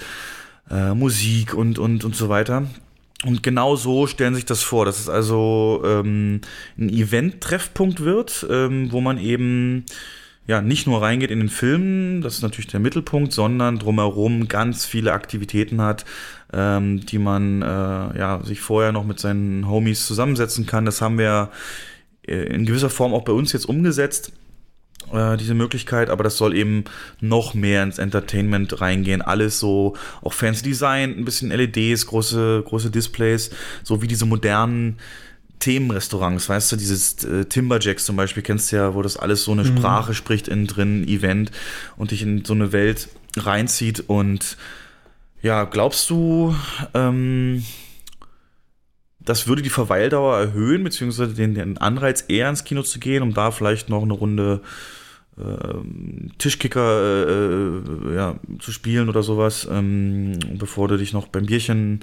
äh, 0.69 0.93
Musik 0.93 1.55
und, 1.55 1.79
und, 1.79 2.05
und 2.05 2.15
so 2.15 2.29
weiter. 2.29 2.67
Und 3.25 3.41
genau 3.41 3.75
so 3.75 4.05
stellen 4.05 4.35
sich 4.35 4.45
das 4.45 4.61
vor, 4.61 4.85
dass 4.85 4.99
es 4.99 5.09
also 5.09 5.81
ähm, 5.83 6.41
ein 6.77 6.89
Event-Treffpunkt 6.89 8.01
wird, 8.01 8.45
ähm, 8.49 8.91
wo 8.91 9.01
man 9.01 9.17
eben 9.17 9.85
ja 10.47 10.61
nicht 10.61 10.87
nur 10.87 11.01
reingeht 11.01 11.29
in 11.29 11.39
den 11.39 11.49
Film, 11.49 12.21
das 12.21 12.35
ist 12.35 12.41
natürlich 12.41 12.67
der 12.67 12.79
Mittelpunkt, 12.79 13.33
sondern 13.33 13.77
drumherum 13.77 14.47
ganz 14.47 14.85
viele 14.85 15.11
Aktivitäten 15.11 15.81
hat, 15.81 16.05
ähm, 16.53 17.05
die 17.05 17.19
man 17.19 17.61
äh, 17.61 17.65
ja 17.65 18.41
sich 18.43 18.61
vorher 18.61 18.93
noch 18.93 19.05
mit 19.05 19.19
seinen 19.19 19.67
Homies 19.67 20.07
zusammensetzen 20.07 20.65
kann. 20.65 20.85
Das 20.85 21.01
haben 21.01 21.17
wir 21.17 21.51
äh, 22.25 22.35
in 22.35 22.65
gewisser 22.65 22.89
Form 22.89 23.13
auch 23.13 23.23
bei 23.23 23.33
uns 23.33 23.51
jetzt 23.51 23.65
umgesetzt 23.65 24.31
äh, 25.11 25.37
diese 25.37 25.53
Möglichkeit, 25.53 26.09
aber 26.09 26.23
das 26.23 26.37
soll 26.37 26.55
eben 26.55 26.85
noch 27.19 27.53
mehr 27.53 27.83
ins 27.83 27.97
Entertainment 27.97 28.81
reingehen. 28.81 29.21
Alles 29.21 29.59
so, 29.59 29.95
auch 30.21 30.33
fancy 30.33 30.63
Design, 30.63 31.15
ein 31.17 31.25
bisschen 31.25 31.51
LEDs, 31.51 32.07
große, 32.07 32.63
große 32.65 32.91
Displays, 32.91 33.51
so 33.83 34.01
wie 34.01 34.07
diese 34.07 34.25
modernen 34.25 34.97
Themenrestaurants, 35.59 36.49
weißt 36.49 36.71
du, 36.71 36.75
dieses 36.75 37.23
äh, 37.23 37.45
Timberjacks 37.45 38.05
zum 38.05 38.15
Beispiel, 38.15 38.43
kennst 38.43 38.71
du 38.71 38.75
ja, 38.77 38.93
wo 38.93 39.01
das 39.01 39.17
alles 39.17 39.43
so 39.43 39.51
eine 39.51 39.63
Mhm. 39.63 39.77
Sprache 39.77 40.13
spricht 40.13 40.47
innen 40.47 40.67
drin, 40.67 41.07
Event 41.07 41.51
und 41.95 42.11
dich 42.11 42.21
in 42.21 42.45
so 42.45 42.53
eine 42.53 42.71
Welt 42.71 43.09
reinzieht 43.35 44.03
und 44.07 44.57
ja, 45.41 45.65
glaubst 45.65 46.09
du, 46.09 46.55
ähm, 46.93 47.63
das 49.19 49.47
würde 49.47 49.61
die 49.61 49.69
Verweildauer 49.69 50.37
erhöhen, 50.37 50.83
beziehungsweise 50.83 51.33
den, 51.33 51.53
den 51.53 51.77
Anreiz 51.77 52.25
eher 52.27 52.49
ins 52.49 52.63
Kino 52.63 52.81
zu 52.81 52.99
gehen, 52.99 53.23
um 53.23 53.33
da 53.33 53.51
vielleicht 53.51 53.89
noch 53.89 54.01
eine 54.03 54.13
Runde 54.13 54.61
ähm, 55.39 56.31
Tischkicker 56.37 57.27
äh, 57.27 58.11
äh, 58.11 58.15
ja, 58.15 58.35
zu 58.59 58.71
spielen 58.71 59.09
oder 59.09 59.23
sowas, 59.23 59.67
ähm, 59.69 60.39
bevor 60.57 60.87
du 60.87 60.97
dich 60.97 61.13
noch 61.13 61.27
beim 61.27 61.45
Bierchen 61.45 61.99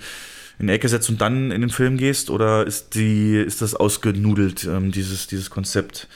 in 0.59 0.67
die 0.67 0.73
Ecke 0.73 0.89
setzt 0.89 1.09
und 1.09 1.21
dann 1.21 1.51
in 1.51 1.61
den 1.61 1.71
Film 1.71 1.97
gehst? 1.97 2.31
Oder 2.31 2.67
ist, 2.67 2.95
die, 2.95 3.37
ist 3.37 3.63
das 3.63 3.75
ausgenudelt, 3.75 4.65
ähm, 4.65 4.93
dieses, 4.93 5.27
dieses 5.27 5.51
Konzept? 5.51 6.09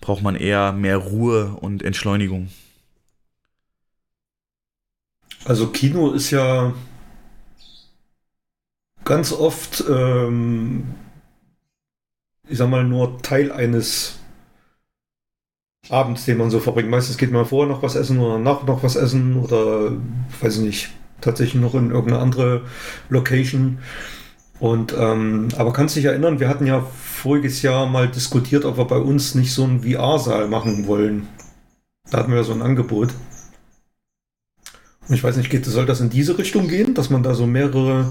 Braucht 0.00 0.22
man 0.22 0.36
eher 0.36 0.72
mehr 0.72 0.98
Ruhe 0.98 1.56
und 1.60 1.82
Entschleunigung? 1.82 2.48
Also 5.44 5.68
Kino 5.68 6.12
ist 6.12 6.30
ja 6.30 6.74
ganz 9.04 9.32
oft, 9.32 9.84
ähm, 9.88 10.94
ich 12.48 12.58
sag 12.58 12.68
mal, 12.68 12.84
nur 12.84 13.22
Teil 13.22 13.52
eines 13.52 14.18
Abends, 15.88 16.24
den 16.24 16.38
man 16.38 16.50
so 16.50 16.58
verbringt. 16.58 16.90
Meistens 16.90 17.16
geht 17.16 17.30
man 17.30 17.46
vorher 17.46 17.72
noch 17.72 17.82
was 17.82 17.94
essen 17.94 18.18
oder 18.18 18.38
nach 18.38 18.64
noch 18.64 18.82
was 18.82 18.96
essen 18.96 19.36
oder, 19.36 19.92
weiß 20.40 20.58
ich 20.58 20.62
nicht, 20.62 20.88
tatsächlich 21.20 21.60
noch 21.60 21.74
in 21.74 21.90
irgendeine 21.90 22.22
andere 22.22 22.62
Location. 23.08 23.78
Und, 24.58 24.94
ähm, 24.98 25.48
aber 25.56 25.72
kannst 25.72 25.96
dich 25.96 26.06
erinnern, 26.06 26.40
wir 26.40 26.48
hatten 26.48 26.66
ja 26.66 26.80
voriges 26.80 27.62
Jahr 27.62 27.86
mal 27.86 28.08
diskutiert, 28.08 28.64
ob 28.64 28.78
wir 28.78 28.86
bei 28.86 28.98
uns 28.98 29.34
nicht 29.34 29.52
so 29.52 29.64
einen 29.64 29.82
VR-Saal 29.82 30.48
machen 30.48 30.86
wollen. 30.86 31.28
Da 32.10 32.18
hatten 32.18 32.30
wir 32.30 32.38
ja 32.38 32.44
so 32.44 32.52
ein 32.52 32.62
Angebot. 32.62 33.10
Und 35.08 35.14
ich 35.14 35.22
weiß 35.22 35.36
nicht, 35.36 35.50
geht, 35.50 35.64
soll 35.64 35.86
das 35.86 36.00
in 36.00 36.10
diese 36.10 36.38
Richtung 36.38 36.68
gehen, 36.68 36.94
dass 36.94 37.10
man 37.10 37.22
da 37.22 37.34
so 37.34 37.46
mehrere 37.46 38.10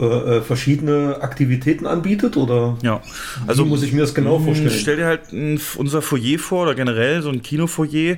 äh, 0.00 0.04
äh, 0.04 0.42
verschiedene 0.42 1.22
Aktivitäten 1.22 1.86
anbietet? 1.86 2.36
Oder 2.36 2.76
ja. 2.82 3.00
also 3.46 3.64
muss 3.64 3.82
ich 3.82 3.92
mir 3.92 4.00
das 4.00 4.14
genau 4.14 4.40
vorstellen? 4.40 4.70
Stell 4.70 4.96
dir 4.96 5.06
halt 5.06 5.32
ein, 5.32 5.60
unser 5.76 6.02
Foyer 6.02 6.38
vor 6.38 6.64
oder 6.64 6.74
generell 6.74 7.22
so 7.22 7.30
ein 7.30 7.42
Kinofoyer. 7.42 8.16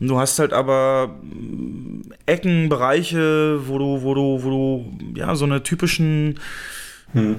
Du 0.00 0.18
hast 0.18 0.38
halt 0.38 0.52
aber 0.52 1.16
mh, 1.22 2.14
Ecken, 2.26 2.68
Bereiche, 2.68 3.60
wo 3.68 3.78
du, 3.78 4.02
wo 4.02 4.14
du, 4.14 4.42
wo 4.42 4.50
du 4.50 4.98
ja 5.18 5.34
so 5.34 5.44
eine 5.44 5.62
typischen 5.62 6.38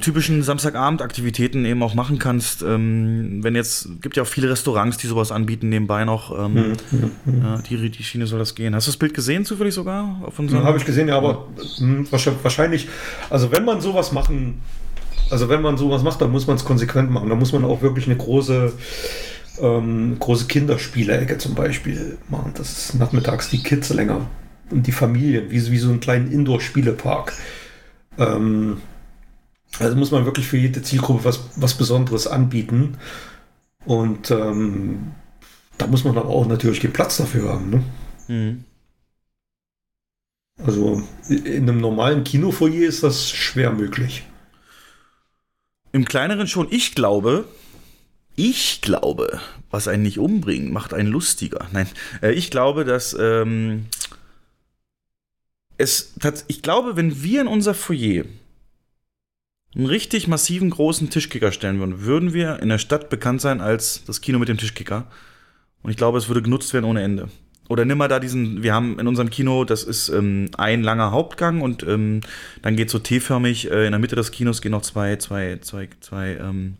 typischen 0.02 0.41
Samstagabend-Aktivitäten 0.41 1.64
eben 1.64 1.84
auch 1.84 1.94
machen 1.94 2.18
kannst. 2.18 2.64
Ähm, 2.64 3.44
wenn 3.44 3.53
jetzt, 3.53 3.88
gibt 4.02 4.18
ja 4.18 4.23
auch 4.23 4.27
viele 4.27 4.49
Restaurants, 4.49 4.98
die 4.98 5.06
sowas 5.06 5.31
anbieten, 5.31 5.69
nebenbei 5.69 6.06
noch. 6.06 6.31
Ähm, 6.38 6.73
Hm, 6.90 7.11
ja, 7.44 7.61
die, 7.69 7.91
die 7.91 8.03
Schiene 8.03 8.26
soll 8.26 8.40
das 8.40 8.56
gehen. 8.56 8.73
Hast 8.73 8.88
du 8.88 8.90
das 8.91 8.98
Bild 8.98 9.14
gesehen, 9.14 9.45
zufällig 9.45 9.76
sogar? 9.76 10.22
Auf 10.26 10.40
Ja, 10.40 10.64
Habe 10.64 10.80
ich 10.80 10.86
gesehen, 10.86 11.07
ja, 11.07 11.18
aber 11.18 11.49
wahrscheinlich- 12.10 12.44
wahrscheinlich, 12.44 12.88
also 13.30 13.52
wenn 13.52 13.64
man 13.64 13.80
sowas 13.80 14.11
machen, 14.11 14.60
also 15.30 15.49
wenn 15.49 15.61
man 15.61 15.77
sowas 15.77 16.02
macht, 16.02 16.19
dann 16.19 16.31
muss 16.31 16.48
man 16.48 16.56
es 16.56 16.65
konsequent 16.65 17.11
machen. 17.11 17.30
Da 17.30 17.36
muss 17.36 17.53
man 17.53 17.64
auch 17.64 17.84
wirklich 17.84 18.07
eine 18.07 18.18
große 18.18 18.73
ähm, 19.61 20.18
große 20.19 20.48
Kinderspielecke 20.48 21.38
zum 21.38 21.56
Beispiel 21.56 22.18
machen. 22.30 22.53
Das 22.56 22.77
ist 22.77 22.95
nachmittags 22.95 23.49
die 23.49 23.64
Kids 23.64 23.90
länger 23.90 24.27
und 24.69 24.88
die 24.88 24.91
Familien, 24.91 25.52
wie, 25.52 25.72
wie 25.72 25.77
so 25.77 25.90
einen 25.90 25.99
kleinen 25.99 26.31
Indoor-Spielepark. 26.31 27.34
Ähm, 28.18 28.77
also 29.77 29.95
muss 29.95 30.11
man 30.11 30.26
wirklich 30.26 30.48
für 30.48 30.57
jede 30.57 30.81
Zielgruppe 30.81 31.26
was, 31.26 31.41
was 31.56 31.76
Besonderes 31.76 32.27
anbieten. 32.27 32.98
Und 33.86 34.31
ähm, 34.31 35.11
da 35.77 35.88
muss 35.88 36.03
man 36.03 36.18
aber 36.18 36.30
auch 36.30 36.45
natürlich 36.45 36.80
den 36.80 36.94
Platz 36.94 37.18
dafür 37.18 37.49
haben. 37.49 37.69
Ne? 37.69 37.84
Mhm. 38.27 38.64
Also 40.64 41.02
in 41.30 41.64
einem 41.64 41.80
normalen 41.80 42.23
Kinofoyer 42.23 42.88
ist 42.88 43.03
das 43.03 43.30
schwer 43.30 43.72
möglich. 43.72 44.26
Im 45.91 46.06
kleineren 46.06 46.48
schon. 46.48 46.68
Ich 46.69 46.95
glaube, 46.95 47.45
ich 48.40 48.80
glaube, 48.80 49.41
was 49.70 49.90
einen 49.90 50.03
nicht 50.03 50.18
umbringt, 50.18 50.72
macht 50.72 50.94
einen 50.94 51.11
lustiger. 51.11 51.68
Nein, 51.74 51.88
äh, 52.22 52.32
ich 52.32 52.49
glaube, 52.49 52.86
dass 52.86 53.16
ähm, 53.20 53.88
es, 55.78 56.14
ich 56.48 56.61
glaube, 56.61 56.95
wenn 56.95 57.22
wir 57.22 57.41
in 57.41 57.48
unser 57.48 57.74
Foyer 57.74 58.24
einen 59.76 59.86
richtig 59.86 60.30
massiven 60.30 60.70
großen 60.70 61.10
Tischkicker 61.10 61.52
stellen 61.52 61.80
würden, 61.80 62.06
würden 62.06 62.34
wir 62.34 62.60
in 62.61 62.70
der 62.70 62.78
Stadt 62.78 63.10
bekannt 63.10 63.41
sein 63.41 63.60
als 63.60 64.06
das 64.06 64.22
Kino 64.22 64.40
mit 64.40 64.48
dem 64.48 64.57
Tischkicker. 64.57 65.07
Und 65.84 65.91
ich 65.91 65.98
glaube, 65.98 66.18
es 66.18 66.30
würde 66.30 66.41
genutzt 66.41 66.74
werden 66.74 66.86
ohne 66.86 67.03
Ende. 67.03 67.28
Oder 67.68 67.84
nimm 67.84 67.98
mal 67.98 68.07
da 68.07 68.20
diesen, 68.20 68.64
wir 68.64 68.74
haben 68.74 68.98
in 68.99 69.07
unserem 69.07 69.30
Kino, 69.30 69.66
das 69.66 69.84
ist 69.84 70.07
ähm, 70.07 70.49
ein 70.57 70.82
langer 70.82 71.11
Hauptgang 71.11 71.60
und 71.60 71.84
ähm, 71.84 72.22
dann 72.61 72.78
geht 72.78 72.90
so 72.90 72.99
T-förmig, 72.99 73.70
äh, 73.70 73.86
in 73.86 73.91
der 73.91 73.99
Mitte 73.99 74.16
des 74.16 74.32
Kinos 74.32 74.61
gehen 74.61 74.72
noch 74.72 74.82
zwei, 74.82 75.18
zwei, 75.18 75.60
zwei, 75.61 75.90
zwei 75.99 76.38
ähm, 76.38 76.78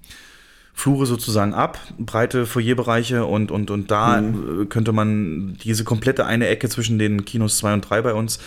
Flure 0.80 1.06
sozusagen 1.06 1.54
ab, 1.54 1.78
breite 1.98 2.46
Foyerbereiche 2.46 3.26
und, 3.26 3.52
und, 3.52 3.70
und 3.70 3.92
da 3.92 4.22
mhm. 4.22 4.70
könnte 4.70 4.94
man 4.94 5.58
diese 5.62 5.84
komplette 5.84 6.26
eine 6.26 6.48
Ecke 6.48 6.70
zwischen 6.70 6.98
den 6.98 7.26
Kinos 7.26 7.58
2 7.58 7.74
und 7.74 7.82
3 7.82 8.02
bei 8.02 8.14
uns 8.14 8.40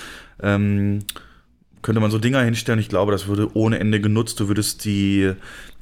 ähm, 0.43 1.01
könnte 1.83 2.01
man 2.01 2.11
so 2.11 2.19
Dinger 2.19 2.41
hinstellen. 2.41 2.81
Ich 2.81 2.89
glaube, 2.89 3.13
das 3.13 3.27
würde 3.27 3.55
ohne 3.55 3.79
Ende 3.81 4.01
genutzt. 4.01 4.41
Du 4.41 4.49
würdest 4.49 4.87
die 4.87 5.31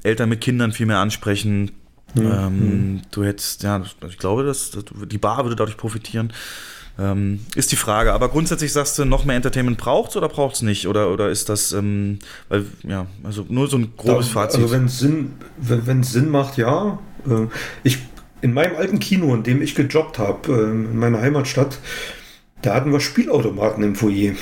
Eltern 0.03 0.27
mit 0.27 0.41
Kindern 0.41 0.73
viel 0.73 0.87
mehr 0.87 0.97
ansprechen. 0.97 1.71
Mhm. 2.15 2.31
Ähm, 2.33 3.01
du 3.11 3.23
hättest, 3.23 3.63
ja, 3.63 3.81
ich 4.05 4.17
glaube, 4.17 4.43
dass, 4.43 4.71
dass, 4.71 4.83
die 5.07 5.17
Bar 5.17 5.45
würde 5.45 5.55
dadurch 5.55 5.77
profitieren. 5.77 6.33
Ähm, 6.99 7.39
ist 7.55 7.71
die 7.71 7.77
Frage. 7.77 8.13
Aber 8.13 8.29
grundsätzlich 8.29 8.73
sagst 8.73 8.97
du, 8.99 9.05
noch 9.05 9.25
mehr 9.25 9.35
Entertainment 9.35 9.77
braucht 9.77 10.11
es 10.11 10.17
oder 10.17 10.29
braucht 10.29 10.55
es 10.55 10.61
nicht? 10.61 10.87
Oder, 10.87 11.11
oder 11.11 11.29
ist 11.29 11.49
das, 11.49 11.71
ähm, 11.71 12.19
weil, 12.49 12.65
ja, 12.83 13.07
also 13.23 13.45
nur 13.49 13.67
so 13.67 13.77
ein 13.77 13.93
grobes 13.97 14.27
da, 14.27 14.33
Fazit. 14.33 14.61
Also 14.61 14.73
wenn 14.73 14.85
es 14.85 14.99
Sinn, 14.99 15.33
wenn, 15.57 16.03
Sinn 16.03 16.29
macht, 16.29 16.57
ja. 16.57 16.99
Äh, 17.27 17.47
ich, 17.83 17.99
in 18.41 18.53
meinem 18.53 18.75
alten 18.75 18.99
Kino, 18.99 19.33
in 19.33 19.43
dem 19.43 19.61
ich 19.61 19.75
gejobbt 19.75 20.19
habe, 20.19 20.51
äh, 20.51 20.71
in 20.71 20.97
meiner 20.97 21.21
Heimatstadt, 21.21 21.79
da 22.61 22.75
hatten 22.75 22.91
wir 22.91 22.99
Spielautomaten 22.99 23.83
im 23.83 23.95
Foyer. 23.95 24.33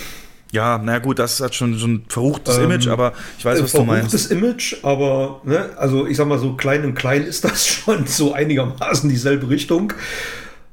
Ja, 0.51 0.81
na 0.83 0.97
gut, 0.97 1.19
das 1.19 1.39
hat 1.41 1.53
schon 1.53 1.77
so 1.77 1.85
ein 1.87 2.05
verruchtes 2.09 2.57
ähm, 2.57 2.65
Image, 2.65 2.87
aber 2.87 3.13
ich 3.37 3.45
weiß, 3.45 3.61
was 3.61 3.71
du 3.71 3.83
meinst. 3.83 4.09
Verruchtes 4.09 4.31
Image, 4.31 4.83
aber 4.83 5.41
ne, 5.43 5.69
also 5.77 6.07
ich 6.07 6.17
sag 6.17 6.27
mal 6.27 6.39
so 6.39 6.53
klein 6.53 6.83
und 6.85 6.95
klein 6.95 7.23
ist 7.23 7.43
das 7.43 7.67
schon 7.67 8.07
so 8.07 8.33
einigermaßen 8.33 9.09
dieselbe 9.09 9.49
Richtung. 9.49 9.93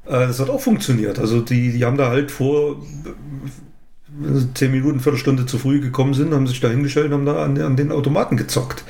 Äh, 0.07 0.27
das 0.27 0.39
hat 0.39 0.49
auch 0.49 0.61
funktioniert. 0.61 1.19
Also 1.19 1.41
die, 1.41 1.71
die 1.71 1.85
haben 1.85 1.97
da 1.97 2.09
halt 2.09 2.31
vor 2.31 2.77
zehn 4.55 4.71
Minuten, 4.71 4.99
Viertelstunde 4.99 5.45
zu 5.45 5.59
früh 5.59 5.79
gekommen 5.79 6.13
sind, 6.13 6.33
haben 6.33 6.47
sich 6.47 6.59
da 6.59 6.69
hingestellt 6.69 7.07
und 7.07 7.13
haben 7.13 7.25
da 7.25 7.43
an, 7.43 7.61
an 7.61 7.75
den 7.75 7.91
Automaten 7.91 8.37
gezockt. 8.37 8.83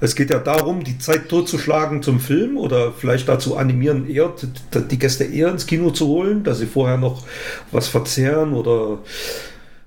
Es 0.00 0.14
geht 0.14 0.30
ja 0.30 0.38
darum, 0.38 0.84
die 0.84 0.98
Zeit 0.98 1.28
totzuschlagen 1.28 2.02
zum 2.02 2.20
Film 2.20 2.56
oder 2.56 2.92
vielleicht 2.92 3.28
dazu 3.28 3.56
animieren, 3.56 4.08
eher 4.08 4.32
die 4.72 4.98
Gäste 4.98 5.24
eher 5.24 5.48
ins 5.48 5.66
Kino 5.66 5.90
zu 5.90 6.06
holen, 6.06 6.44
dass 6.44 6.58
sie 6.58 6.66
vorher 6.66 6.98
noch 6.98 7.26
was 7.72 7.88
verzehren 7.88 8.52
oder 8.52 9.00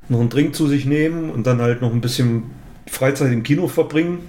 noch 0.10 0.20
einen 0.20 0.30
Drink 0.30 0.54
zu 0.54 0.68
sich 0.68 0.86
nehmen 0.86 1.30
und 1.30 1.48
dann 1.48 1.62
halt 1.62 1.82
noch 1.82 1.94
ein 1.94 2.02
bisschen 2.02 2.44
Freizeit 2.88 3.32
im 3.32 3.44
Kino 3.44 3.70
verbringen. 3.70 4.20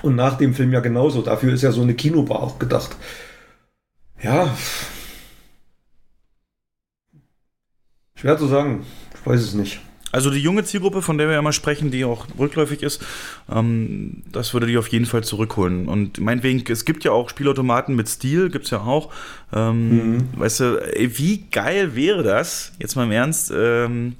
Und 0.00 0.16
nach 0.16 0.38
dem 0.38 0.54
Film 0.54 0.72
ja 0.72 0.80
genauso. 0.80 1.20
Dafür 1.20 1.52
ist 1.52 1.62
ja 1.62 1.72
so 1.72 1.82
eine 1.82 1.94
Kinobar 1.94 2.42
auch 2.42 2.58
gedacht. 2.58 2.96
Ja. 4.22 4.54
Schwer 8.16 8.36
zu 8.36 8.46
sagen. 8.46 8.84
Ich 9.20 9.26
weiß 9.26 9.40
es 9.40 9.54
nicht. 9.54 9.80
Also 10.12 10.30
die 10.30 10.40
junge 10.40 10.64
Zielgruppe, 10.64 11.02
von 11.02 11.18
der 11.18 11.26
wir 11.26 11.34
ja 11.34 11.40
immer 11.40 11.52
sprechen, 11.52 11.90
die 11.90 12.04
auch 12.04 12.26
rückläufig 12.38 12.82
ist, 12.82 13.04
ähm, 13.52 14.22
das 14.32 14.54
würde 14.54 14.66
die 14.66 14.78
auf 14.78 14.88
jeden 14.88 15.04
Fall 15.04 15.22
zurückholen. 15.22 15.88
Und 15.88 16.20
meinetwegen, 16.20 16.64
es 16.70 16.86
gibt 16.86 17.04
ja 17.04 17.12
auch 17.12 17.28
Spielautomaten 17.28 17.94
mit 17.94 18.08
Stil, 18.08 18.48
gibt 18.48 18.64
es 18.64 18.70
ja 18.70 18.80
auch. 18.80 19.12
Ähm, 19.52 20.14
mhm. 20.14 20.28
Weißt 20.36 20.60
du, 20.60 20.96
ey, 20.96 21.18
wie 21.18 21.44
geil 21.50 21.94
wäre 21.96 22.22
das, 22.22 22.72
jetzt 22.78 22.96
mal 22.96 23.04
im 23.04 23.12
Ernst, 23.12 23.52
ähm, 23.54 24.14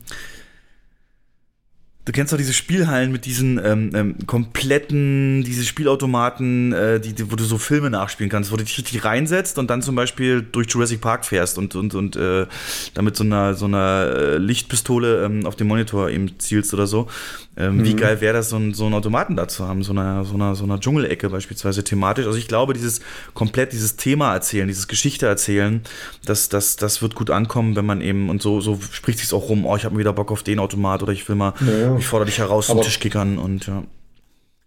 Du 2.07 2.13
kennst 2.13 2.33
doch 2.33 2.39
diese 2.39 2.53
Spielhallen 2.53 3.11
mit 3.11 3.25
diesen 3.25 3.61
ähm, 3.65 3.91
ähm, 3.93 4.15
kompletten, 4.29 5.43
diese 5.43 5.65
Spielautomaten, 5.65 6.73
äh, 6.73 7.01
die, 7.01 7.15
die, 7.15 7.33
wo 7.33 7.35
du 7.35 7.43
so 7.43 7.59
Filme 7.59 7.91
nachspielen 7.91 8.31
kannst, 8.31 8.53
wo 8.53 8.57
du 8.57 8.63
dich 8.63 8.79
richtig 8.79 9.05
reinsetzt 9.05 9.59
und 9.59 9.71
dann 9.71 9.83
zum 9.83 9.97
Beispiel 9.97 10.41
durch 10.41 10.69
Jurassic 10.71 11.01
Park 11.01 11.27
fährst 11.27 11.59
und, 11.59 11.75
und, 11.75 11.97
und 11.97 12.15
äh, 12.15 12.47
damit 12.95 13.17
so 13.17 13.25
einer, 13.25 13.55
so 13.55 13.65
einer 13.65 14.13
äh, 14.17 14.39
Lichtpistole 14.39 15.25
ähm, 15.25 15.47
auf 15.47 15.57
dem 15.57 15.67
Monitor 15.67 16.09
eben 16.09 16.39
zielst 16.39 16.73
oder 16.73 16.87
so. 16.87 17.09
Ähm, 17.57 17.79
mhm. 17.79 17.85
Wie 17.85 17.95
geil 17.95 18.21
wäre 18.21 18.35
das, 18.35 18.51
so, 18.51 18.57
ein, 18.57 18.75
so 18.75 18.85
einen 18.85 18.95
Automaten 18.95 19.35
da 19.35 19.49
zu 19.49 19.67
haben, 19.67 19.83
so 19.83 19.93
einer, 19.93 20.25
so 20.25 20.35
einer, 20.35 20.55
so 20.55 20.63
einer 20.63 20.79
Dschungelecke 20.79 21.31
beispielsweise 21.31 21.83
thematisch. 21.83 22.27
Also 22.27 22.39
ich 22.39 22.47
glaube, 22.49 22.75
dieses 22.75 23.01
komplett 23.35 23.73
dieses 23.73 23.97
Thema 23.97 24.33
erzählen, 24.35 24.69
dieses 24.69 24.87
Geschichte 24.89 25.27
erzählen, 25.27 25.81
das, 26.25 26.51
das, 26.51 26.77
das 26.77 27.03
wird 27.03 27.15
gut 27.15 27.31
ankommen, 27.31 27.75
wenn 27.75 27.87
man 27.87 28.01
eben, 28.01 28.29
und 28.29 28.43
so, 28.43 28.61
so 28.61 28.79
spricht 28.93 29.19
sich 29.19 29.33
auch 29.33 29.49
rum, 29.49 29.65
oh, 29.65 29.75
ich 29.75 29.85
habe 29.85 29.99
wieder 29.99 30.13
Bock 30.13 30.31
auf 30.31 30.43
den 30.43 30.59
Automat 30.59 31.03
oder 31.03 31.13
ich 31.13 31.27
will 31.29 31.35
mal, 31.35 31.55
ja, 31.67 31.96
ich 31.99 32.07
fordere 32.07 32.27
dich 32.27 32.39
heraus 32.39 32.67
zum 32.67 32.81
Tischkickern 32.81 33.39
und 33.39 33.67
ja. 33.67 33.83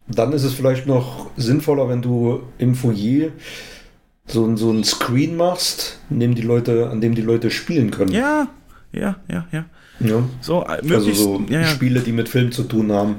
Dann 0.08 0.34
ist 0.34 0.44
es 0.44 0.54
vielleicht 0.54 0.88
noch 0.88 1.30
sinnvoller, 1.38 1.88
wenn 1.88 2.02
du 2.02 2.42
im 2.58 2.74
Foyer 2.74 3.30
so, 4.26 4.56
so 4.56 4.72
ein 4.72 4.84
Screen 4.84 5.36
machst, 5.36 6.00
an 6.10 6.20
dem 6.20 6.36
die 6.36 6.42
Leute, 6.42 6.90
an 6.90 7.02
dem 7.02 7.16
die 7.16 7.22
Leute 7.22 7.52
spielen 7.52 7.92
können. 7.92 8.12
Ja, 8.12 8.48
ja, 8.92 9.18
ja, 9.30 9.48
ja. 9.52 9.66
Ja. 10.00 10.24
So, 10.42 10.64
äh, 10.64 10.94
also 10.94 11.12
so 11.12 11.42
ja, 11.50 11.62
ja. 11.62 11.68
Spiele, 11.68 12.00
die 12.00 12.14
mit 12.14 12.30
Film 12.30 12.52
zu 12.52 12.64
tun 12.64 12.92
haben. 12.92 13.18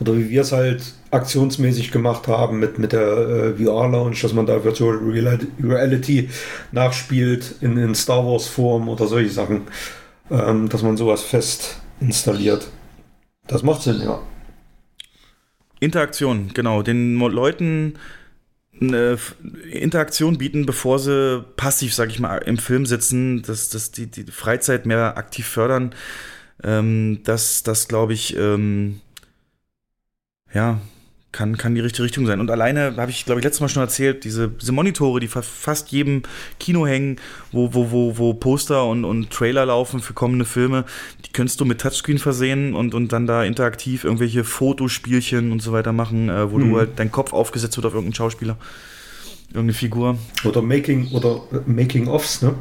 Oder 0.00 0.16
wie 0.16 0.28
wir 0.28 0.42
es 0.42 0.52
halt 0.52 0.82
aktionsmäßig 1.10 1.92
gemacht 1.92 2.26
haben 2.26 2.58
mit, 2.58 2.78
mit 2.78 2.92
der 2.92 3.00
äh, 3.00 3.64
VR-Lounge, 3.64 4.16
dass 4.20 4.32
man 4.32 4.44
da 4.44 4.62
Virtual 4.64 4.96
Reality 4.96 6.28
nachspielt 6.72 7.54
in, 7.60 7.76
in 7.76 7.94
Star 7.94 8.26
Wars-Form 8.26 8.88
oder 8.88 9.06
solche 9.06 9.30
Sachen. 9.30 9.62
Ähm, 10.30 10.68
dass 10.68 10.82
man 10.82 10.96
sowas 10.96 11.22
fest 11.22 11.78
installiert. 12.00 12.68
Das 13.46 13.62
macht 13.62 13.82
Sinn, 13.82 14.00
ja. 14.00 14.20
Interaktion, 15.80 16.50
genau. 16.54 16.82
Den 16.82 17.18
Leuten 17.18 17.98
eine 18.80 19.18
Interaktion 19.70 20.38
bieten, 20.38 20.66
bevor 20.66 20.98
sie 20.98 21.44
passiv, 21.56 21.94
sag 21.94 22.10
ich 22.10 22.18
mal, 22.18 22.38
im 22.38 22.58
Film 22.58 22.86
sitzen, 22.86 23.42
dass, 23.42 23.70
dass 23.70 23.90
die, 23.90 24.06
die 24.06 24.24
Freizeit 24.24 24.86
mehr 24.86 25.16
aktiv 25.16 25.46
fördern. 25.46 25.94
Ähm, 26.62 27.20
das, 27.24 27.62
das 27.62 27.88
glaube 27.88 28.12
ich, 28.12 28.36
ähm, 28.36 29.00
ja, 30.52 30.80
kann, 31.36 31.56
kann 31.56 31.74
die 31.74 31.80
richtige 31.80 32.02
Richtung 32.04 32.26
sein. 32.26 32.40
Und 32.40 32.50
alleine, 32.50 32.96
habe 32.96 33.10
ich, 33.10 33.26
glaube 33.26 33.40
ich, 33.40 33.44
letztes 33.44 33.60
Mal 33.60 33.68
schon 33.68 33.82
erzählt, 33.82 34.24
diese, 34.24 34.48
diese 34.48 34.72
Monitore, 34.72 35.20
die 35.20 35.28
fast 35.28 35.92
jedem 35.92 36.22
Kino 36.58 36.86
hängen, 36.86 37.16
wo, 37.52 37.74
wo, 37.74 37.90
wo, 37.90 38.18
wo 38.18 38.34
Poster 38.34 38.86
und, 38.86 39.04
und 39.04 39.30
Trailer 39.30 39.66
laufen 39.66 40.00
für 40.00 40.14
kommende 40.14 40.46
Filme, 40.46 40.84
die 41.26 41.32
könntest 41.32 41.60
du 41.60 41.64
mit 41.64 41.80
Touchscreen 41.80 42.18
versehen 42.18 42.74
und, 42.74 42.94
und 42.94 43.12
dann 43.12 43.26
da 43.26 43.44
interaktiv 43.44 44.04
irgendwelche 44.04 44.44
Fotospielchen 44.44 45.52
und 45.52 45.60
so 45.60 45.72
weiter 45.72 45.92
machen, 45.92 46.30
äh, 46.30 46.50
wo 46.50 46.58
mhm. 46.58 46.70
du 46.70 46.78
halt 46.78 46.90
dein 46.96 47.12
Kopf 47.12 47.32
aufgesetzt 47.32 47.76
wird 47.76 47.86
auf 47.86 47.92
irgendeinen 47.92 48.14
Schauspieler 48.14 48.56
irgendeine 49.48 49.72
Figur. 49.72 50.18
Oder 50.44 50.62
Making 50.62 51.12
oder 51.12 51.40
Making 51.66 52.08
Offs, 52.08 52.42
ne? 52.42 52.54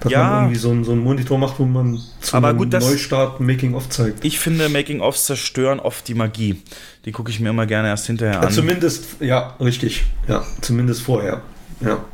Dass 0.00 0.12
ja. 0.12 0.22
man 0.22 0.42
irgendwie 0.44 0.58
so, 0.58 0.70
ein, 0.70 0.84
so 0.84 0.92
einen 0.92 1.02
Monitor 1.02 1.38
macht, 1.38 1.58
wo 1.58 1.64
man 1.64 2.00
zu 2.20 2.36
Aber 2.36 2.54
gut, 2.54 2.72
das, 2.72 2.88
Neustart 2.88 3.40
Making 3.40 3.74
Off 3.74 3.88
zeigt. 3.88 4.24
Ich 4.24 4.38
finde, 4.40 4.68
Making 4.68 5.00
Offs 5.00 5.26
zerstören 5.26 5.80
oft 5.80 6.08
die 6.08 6.14
Magie. 6.14 6.62
Die 7.04 7.12
gucke 7.12 7.30
ich 7.30 7.40
mir 7.40 7.50
immer 7.50 7.66
gerne 7.66 7.88
erst 7.88 8.06
hinterher 8.06 8.38
an. 8.38 8.48
Ja, 8.48 8.50
zumindest, 8.50 9.20
ja, 9.20 9.56
richtig. 9.60 10.04
Ja, 10.28 10.44
zumindest 10.60 11.02
vorher. 11.02 11.42
Ja. 11.80 12.04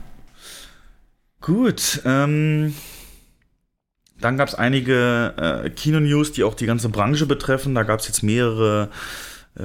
Gut, 1.40 2.02
ähm, 2.04 2.74
dann 4.20 4.36
gab 4.36 4.48
es 4.48 4.54
einige 4.54 5.62
äh, 5.64 5.70
Kino-News, 5.70 6.32
die 6.32 6.44
auch 6.44 6.54
die 6.54 6.66
ganze 6.66 6.88
Branche 6.88 7.26
betreffen. 7.26 7.74
Da 7.74 7.84
gab 7.84 8.00
es 8.00 8.08
jetzt 8.08 8.22
mehrere 8.22 8.90
äh, 8.90 8.94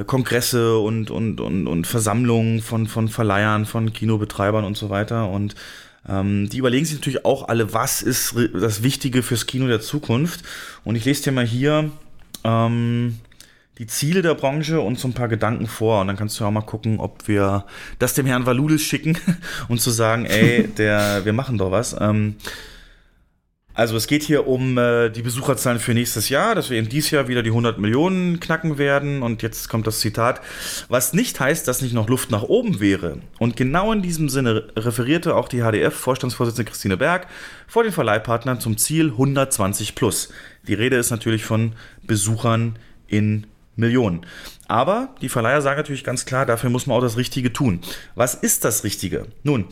Kongresse 0.05 0.77
und, 0.77 1.11
und, 1.11 1.41
und, 1.41 1.67
und 1.67 1.87
Versammlungen 1.87 2.61
von, 2.61 2.87
von 2.87 3.09
Verleihern, 3.09 3.65
von 3.65 3.91
Kinobetreibern 3.91 4.63
und 4.63 4.77
so 4.77 4.89
weiter. 4.89 5.29
Und 5.29 5.55
ähm, 6.07 6.49
die 6.49 6.57
überlegen 6.57 6.85
sich 6.85 6.95
natürlich 6.95 7.25
auch 7.25 7.47
alle, 7.47 7.73
was 7.73 8.01
ist 8.01 8.35
das 8.53 8.83
Wichtige 8.83 9.21
fürs 9.21 9.45
Kino 9.45 9.67
der 9.67 9.81
Zukunft. 9.81 10.43
Und 10.83 10.95
ich 10.95 11.05
lese 11.05 11.23
dir 11.23 11.31
mal 11.31 11.45
hier 11.45 11.91
ähm, 12.43 13.19
die 13.77 13.87
Ziele 13.87 14.21
der 14.21 14.35
Branche 14.35 14.79
und 14.79 14.99
so 14.99 15.07
ein 15.07 15.13
paar 15.13 15.27
Gedanken 15.27 15.67
vor. 15.67 16.01
Und 16.01 16.07
dann 16.07 16.15
kannst 16.15 16.39
du 16.39 16.45
auch 16.45 16.51
mal 16.51 16.61
gucken, 16.61 16.99
ob 16.99 17.27
wir 17.27 17.65
das 17.99 18.13
dem 18.13 18.25
Herrn 18.25 18.45
Valulis 18.45 18.81
schicken 18.81 19.17
und 19.67 19.81
zu 19.81 19.91
sagen, 19.91 20.25
ey, 20.25 20.67
der, 20.67 21.25
wir 21.25 21.33
machen 21.33 21.57
doch 21.57 21.71
was. 21.71 21.95
Ähm, 21.99 22.35
also 23.73 23.95
es 23.95 24.07
geht 24.07 24.23
hier 24.23 24.47
um 24.47 24.77
äh, 24.77 25.09
die 25.09 25.21
Besucherzahlen 25.21 25.79
für 25.79 25.93
nächstes 25.93 26.29
Jahr, 26.29 26.55
dass 26.55 26.69
wir 26.69 26.77
in 26.77 26.89
dieses 26.89 27.11
Jahr 27.11 27.27
wieder 27.27 27.41
die 27.41 27.51
100 27.51 27.79
Millionen 27.79 28.39
knacken 28.39 28.77
werden. 28.77 29.23
Und 29.23 29.41
jetzt 29.41 29.69
kommt 29.69 29.87
das 29.87 29.99
Zitat, 29.99 30.41
was 30.89 31.13
nicht 31.13 31.39
heißt, 31.39 31.67
dass 31.67 31.81
nicht 31.81 31.93
noch 31.93 32.09
Luft 32.09 32.31
nach 32.31 32.43
oben 32.43 32.79
wäre. 32.79 33.19
Und 33.39 33.55
genau 33.55 33.91
in 33.93 34.01
diesem 34.01 34.29
Sinne 34.29 34.67
referierte 34.75 35.35
auch 35.35 35.47
die 35.47 35.61
HDF-Vorstandsvorsitzende 35.61 36.69
Christine 36.69 36.97
Berg 36.97 37.27
vor 37.67 37.83
den 37.83 37.93
Verleihpartnern 37.93 38.59
zum 38.59 38.77
Ziel 38.77 39.07
120 39.11 39.95
plus. 39.95 40.33
Die 40.67 40.73
Rede 40.73 40.97
ist 40.97 41.11
natürlich 41.11 41.45
von 41.45 41.73
Besuchern 42.03 42.77
in 43.07 43.47
Millionen. 43.75 44.25
Aber 44.67 45.15
die 45.21 45.29
Verleiher 45.29 45.61
sagen 45.61 45.77
natürlich 45.77 46.03
ganz 46.03 46.25
klar, 46.25 46.45
dafür 46.45 46.69
muss 46.69 46.87
man 46.87 46.97
auch 46.97 47.01
das 47.01 47.17
Richtige 47.17 47.53
tun. 47.53 47.81
Was 48.15 48.35
ist 48.35 48.65
das 48.65 48.83
Richtige? 48.83 49.27
Nun, 49.43 49.65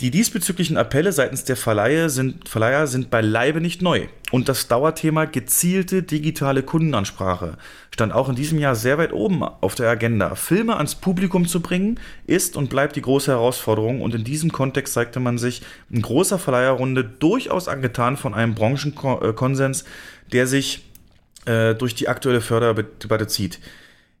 die 0.00 0.10
diesbezüglichen 0.10 0.76
Appelle 0.76 1.10
seitens 1.10 1.44
der 1.44 1.56
Verleihe 1.56 2.10
sind, 2.10 2.48
Verleiher 2.48 2.86
sind 2.86 3.08
beileibe 3.08 3.62
nicht 3.62 3.80
neu. 3.80 4.08
Und 4.30 4.46
das 4.46 4.68
Dauerthema 4.68 5.24
gezielte 5.24 6.02
digitale 6.02 6.62
Kundenansprache 6.62 7.56
stand 7.90 8.12
auch 8.12 8.28
in 8.28 8.34
diesem 8.34 8.58
Jahr 8.58 8.74
sehr 8.74 8.98
weit 8.98 9.14
oben 9.14 9.42
auf 9.42 9.74
der 9.74 9.88
Agenda. 9.88 10.34
Filme 10.34 10.76
ans 10.76 10.96
Publikum 10.96 11.48
zu 11.48 11.60
bringen, 11.60 11.98
ist 12.26 12.56
und 12.56 12.68
bleibt 12.68 12.96
die 12.96 13.00
große 13.00 13.30
Herausforderung. 13.30 14.02
Und 14.02 14.14
in 14.14 14.22
diesem 14.22 14.52
Kontext 14.52 14.92
zeigte 14.92 15.18
man 15.18 15.38
sich 15.38 15.62
in 15.88 16.02
großer 16.02 16.38
Verleiherrunde 16.38 17.02
durchaus 17.02 17.66
angetan 17.66 18.18
von 18.18 18.34
einem 18.34 18.54
Branchenkonsens, 18.54 19.86
der 20.30 20.46
sich 20.46 20.84
äh, 21.46 21.74
durch 21.74 21.94
die 21.94 22.08
aktuelle 22.08 22.42
Förderdebatte 22.42 23.28
zieht 23.28 23.60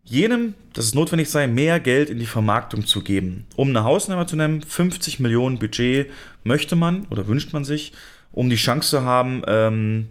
jenem, 0.06 0.54
dass 0.72 0.86
es 0.86 0.94
notwendig 0.94 1.28
sei, 1.28 1.46
mehr 1.46 1.80
Geld 1.80 2.10
in 2.10 2.18
die 2.18 2.26
Vermarktung 2.26 2.86
zu 2.86 3.02
geben. 3.02 3.44
Um 3.56 3.68
eine 3.70 3.84
Hausnummer 3.84 4.26
zu 4.26 4.36
nennen, 4.36 4.62
50 4.62 5.20
Millionen 5.20 5.58
Budget 5.58 6.10
möchte 6.44 6.76
man 6.76 7.06
oder 7.10 7.26
wünscht 7.26 7.52
man 7.52 7.64
sich, 7.64 7.92
um 8.32 8.48
die 8.48 8.56
Chance 8.56 8.90
zu 8.90 9.02
haben, 9.02 9.42
ähm, 9.46 10.08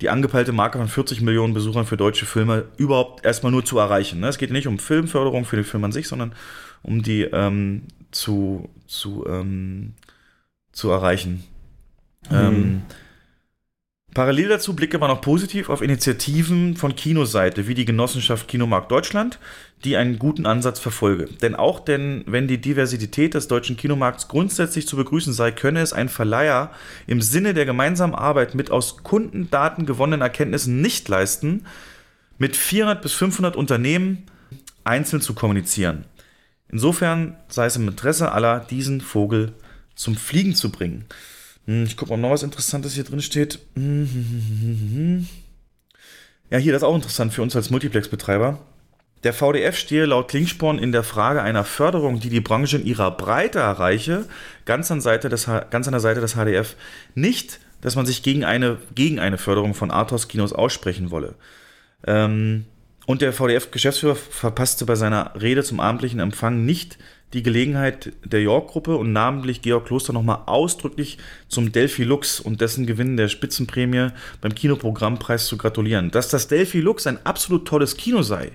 die 0.00 0.10
angepeilte 0.10 0.52
Marke 0.52 0.78
von 0.78 0.88
40 0.88 1.20
Millionen 1.20 1.54
Besuchern 1.54 1.86
für 1.86 1.96
deutsche 1.96 2.26
Filme 2.26 2.64
überhaupt 2.76 3.24
erstmal 3.24 3.52
nur 3.52 3.64
zu 3.64 3.78
erreichen. 3.78 4.20
Ne? 4.20 4.28
Es 4.28 4.38
geht 4.38 4.50
nicht 4.50 4.66
um 4.66 4.78
Filmförderung 4.78 5.44
für 5.44 5.56
den 5.56 5.64
Film 5.64 5.84
an 5.84 5.92
sich, 5.92 6.08
sondern 6.08 6.34
um 6.82 7.02
die 7.02 7.22
ähm, 7.22 7.82
zu, 8.10 8.68
zu, 8.86 9.24
ähm, 9.26 9.94
zu 10.72 10.90
erreichen. 10.90 11.44
Mhm. 12.30 12.82
Parallel 14.16 14.48
dazu 14.48 14.74
blicke 14.74 14.98
man 14.98 15.10
auch 15.10 15.20
positiv 15.20 15.68
auf 15.68 15.82
Initiativen 15.82 16.74
von 16.74 16.96
Kinoseite, 16.96 17.68
wie 17.68 17.74
die 17.74 17.84
Genossenschaft 17.84 18.48
Kinomarkt 18.48 18.90
Deutschland, 18.90 19.38
die 19.84 19.98
einen 19.98 20.18
guten 20.18 20.46
Ansatz 20.46 20.80
verfolge. 20.80 21.26
Denn 21.42 21.54
auch 21.54 21.80
denn, 21.80 22.24
wenn 22.26 22.48
die 22.48 22.58
Diversität 22.58 23.34
des 23.34 23.46
deutschen 23.46 23.76
Kinomarkts 23.76 24.28
grundsätzlich 24.28 24.88
zu 24.88 24.96
begrüßen 24.96 25.34
sei, 25.34 25.50
könne 25.50 25.80
es 25.80 25.92
ein 25.92 26.08
Verleiher 26.08 26.70
im 27.06 27.20
Sinne 27.20 27.52
der 27.52 27.66
gemeinsamen 27.66 28.14
Arbeit 28.14 28.54
mit 28.54 28.70
aus 28.70 29.02
Kundendaten 29.02 29.84
gewonnenen 29.84 30.22
Erkenntnissen 30.22 30.80
nicht 30.80 31.06
leisten, 31.10 31.66
mit 32.38 32.56
400 32.56 33.02
bis 33.02 33.12
500 33.12 33.54
Unternehmen 33.54 34.22
einzeln 34.82 35.20
zu 35.20 35.34
kommunizieren. 35.34 36.06
Insofern 36.70 37.36
sei 37.48 37.66
es 37.66 37.76
im 37.76 37.86
Interesse 37.86 38.32
aller, 38.32 38.60
diesen 38.60 39.02
Vogel 39.02 39.52
zum 39.94 40.16
Fliegen 40.16 40.54
zu 40.54 40.72
bringen. 40.72 41.04
Hm, 41.66 41.84
ich 41.84 41.96
gucke, 41.96 42.12
ob 42.12 42.20
noch 42.20 42.30
was 42.30 42.42
Interessantes 42.42 42.94
hier 42.94 43.04
drin 43.04 43.20
steht. 43.20 43.58
Ja, 46.50 46.58
hier, 46.58 46.72
das 46.72 46.82
ist 46.82 46.88
auch 46.88 46.94
interessant 46.94 47.32
für 47.32 47.42
uns 47.42 47.56
als 47.56 47.70
Multiplex-Betreiber. 47.70 48.58
Der 49.24 49.32
VDF 49.32 49.76
stehe 49.76 50.06
laut 50.06 50.28
Klingsporn 50.28 50.78
in 50.78 50.92
der 50.92 51.02
Frage 51.02 51.42
einer 51.42 51.64
Förderung, 51.64 52.20
die 52.20 52.28
die 52.28 52.40
Branche 52.40 52.76
in 52.76 52.86
ihrer 52.86 53.10
Breite 53.10 53.58
erreiche, 53.58 54.26
ganz 54.64 54.90
an, 54.90 55.00
Seite 55.00 55.28
des, 55.28 55.46
ganz 55.70 55.88
an 55.88 55.92
der 55.92 56.00
Seite 56.00 56.20
des 56.20 56.34
HDF. 56.34 56.76
Nicht, 57.14 57.58
dass 57.80 57.96
man 57.96 58.06
sich 58.06 58.22
gegen 58.22 58.44
eine, 58.44 58.78
gegen 58.94 59.18
eine 59.18 59.38
Förderung 59.38 59.74
von 59.74 59.90
Arthouse-Kinos 59.90 60.52
aussprechen 60.52 61.10
wolle. 61.10 61.34
Ähm, 62.06 62.66
und 63.06 63.22
der 63.22 63.32
VDF-Geschäftsführer 63.32 64.16
verpasste 64.16 64.84
bei 64.84 64.94
seiner 64.94 65.32
Rede 65.40 65.64
zum 65.64 65.80
abendlichen 65.80 66.20
Empfang 66.20 66.64
nicht 66.64 66.98
die 67.36 67.42
Gelegenheit 67.42 68.14
der 68.24 68.40
York-Gruppe 68.40 68.96
und 68.96 69.12
namentlich 69.12 69.60
Georg 69.60 69.84
Kloster 69.84 70.14
nochmal 70.14 70.44
ausdrücklich 70.46 71.18
zum 71.48 71.70
Delphi 71.70 72.02
Lux 72.02 72.40
und 72.40 72.62
dessen 72.62 72.86
Gewinn 72.86 73.18
der 73.18 73.28
Spitzenprämie 73.28 74.08
beim 74.40 74.54
Kinoprogrammpreis 74.54 75.46
zu 75.46 75.58
gratulieren. 75.58 76.10
Dass 76.10 76.30
das 76.30 76.48
Delphi 76.48 76.80
Lux 76.80 77.06
ein 77.06 77.24
absolut 77.26 77.68
tolles 77.68 77.98
Kino 77.98 78.22
sei, 78.22 78.52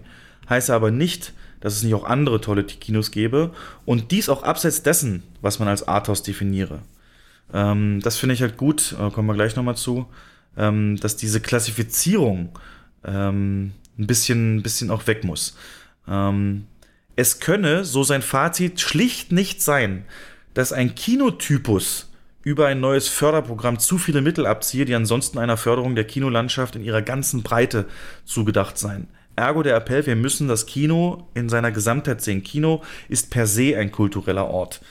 heißt 0.50 0.72
aber 0.72 0.90
nicht, 0.90 1.34
dass 1.60 1.76
es 1.76 1.84
nicht 1.84 1.93
auch 1.93 2.06
andere 2.06 2.42
tolle 2.42 2.64
Kinos 2.64 3.11
gäbe 3.11 3.51
und 3.85 4.10
dies 4.10 4.30
auch 4.30 4.42
abseits 4.42 4.82
dessen, 4.82 5.22
was 5.42 5.60
man 5.60 5.68
als 5.68 5.88
Arthouse 5.88 6.24
definiere. 6.24 6.80
Ähm, 7.53 8.00
das 8.01 8.18
finde 8.18 8.34
ich 8.34 8.42
halt 8.42 8.58
gut, 8.58 8.95
äh, 9.00 9.11
kommen 9.11 9.27
wir 9.27 9.35
gleich 9.35 9.56
nochmal 9.56 9.77
zu, 9.77 10.08
ähm, 10.58 10.98
dass 10.98 11.18
diese 11.18 11.40
Klassifizierung 11.40 12.50
ähm, 13.06 13.74
ein 14.00 14.08
bisschen, 14.08 14.56
ein 14.56 14.64
bisschen 14.64 14.90
auch 14.90 15.06
weg 15.06 15.24
muss. 15.24 15.56
Ähm, 16.08 16.66
es 17.15 17.40
könne, 17.40 17.85
so 17.85 18.03
sein 18.03 18.22
Fazit, 18.22 18.80
schlicht 18.80 19.31
nicht 19.31 19.61
sein, 19.61 20.06
dass 20.53 20.73
ein 20.73 20.95
Kinotypus 20.95 22.11
über 22.43 22.67
ein 22.67 22.80
neues 22.80 23.07
Förderprogramm 23.07 23.80
zu 23.80 23.98
viele 23.98 24.22
Mittel 24.22 24.45
abziehe, 24.45 24.85
die 24.85 24.95
ansonsten 24.95 25.38
einer 25.38 25.57
Förderung 25.57 25.95
der 25.95 26.06
Kinolandschaft 26.06 26.75
in 26.75 26.83
ihrer 26.83 27.01
ganzen 27.01 27.43
Breite 27.43 27.85
zugedacht 28.25 28.77
seien. 28.77 29.07
Ergo 29.35 29.64
der 29.64 29.75
Appell, 29.75 30.06
wir 30.06 30.15
müssen 30.15 30.48
das 30.48 30.65
Kino 30.65 31.27
in 31.33 31.49
seiner 31.49 31.72
Gesamtheit 31.72 32.22
sehen. 32.22 32.43
Kino 32.43 32.83
ist 33.09 33.30
per 33.30 33.48
se 33.48 33.77
ein 33.77 33.91
kultureller 33.91 34.48
Ort. 34.48 34.81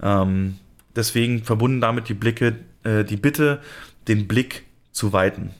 Ähm, 0.00 0.58
deswegen 0.94 1.42
verbunden 1.44 1.80
damit 1.80 2.08
die 2.08 2.14
Blicke, 2.14 2.56
äh, 2.84 3.04
die 3.04 3.16
Bitte, 3.16 3.60
den 4.06 4.28
Blick 4.28 4.64
zu 4.92 5.12
weiten. 5.12 5.50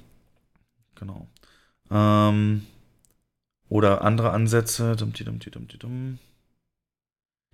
Genau. 0.94 1.26
Ähm, 1.90 2.62
oder 3.68 4.02
andere 4.02 4.30
Ansätze. 4.30 4.97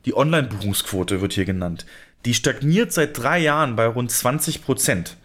Die 0.05 0.17
Online-Buchungsquote 0.17 1.21
wird 1.21 1.33
hier 1.33 1.45
genannt. 1.45 1.87
Die 2.25 2.35
stagniert 2.35 2.93
seit 2.93 3.19
drei 3.19 3.39
Jahren 3.39 3.77
bei 3.77 3.87
rund 3.87 4.11
20 4.11 4.65
Prozent. 4.65 5.17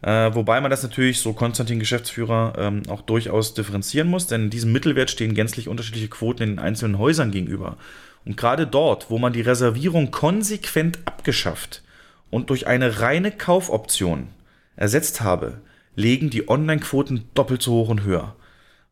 Äh, 0.00 0.32
wobei 0.34 0.60
man 0.60 0.70
das 0.70 0.82
natürlich, 0.82 1.20
so 1.20 1.32
Konstantin 1.32 1.80
Geschäftsführer, 1.80 2.54
ähm, 2.56 2.82
auch 2.88 3.00
durchaus 3.00 3.54
differenzieren 3.54 4.08
muss, 4.08 4.28
denn 4.28 4.50
diesem 4.50 4.72
Mittelwert 4.72 5.10
stehen 5.10 5.34
gänzlich 5.34 5.68
unterschiedliche 5.68 6.08
Quoten 6.08 6.42
in 6.42 6.48
den 6.50 6.58
einzelnen 6.60 6.98
Häusern 6.98 7.32
gegenüber. 7.32 7.76
Und 8.24 8.36
gerade 8.36 8.66
dort, 8.66 9.10
wo 9.10 9.18
man 9.18 9.32
die 9.32 9.40
Reservierung 9.40 10.10
konsequent 10.10 11.00
abgeschafft 11.04 11.82
und 12.30 12.50
durch 12.50 12.66
eine 12.66 13.00
reine 13.00 13.32
Kaufoption 13.32 14.28
ersetzt 14.76 15.20
habe, 15.20 15.60
legen 15.96 16.30
die 16.30 16.48
Online-Quoten 16.48 17.24
doppelt 17.34 17.62
so 17.62 17.72
hoch 17.72 17.88
und 17.88 18.04
höher. 18.04 18.36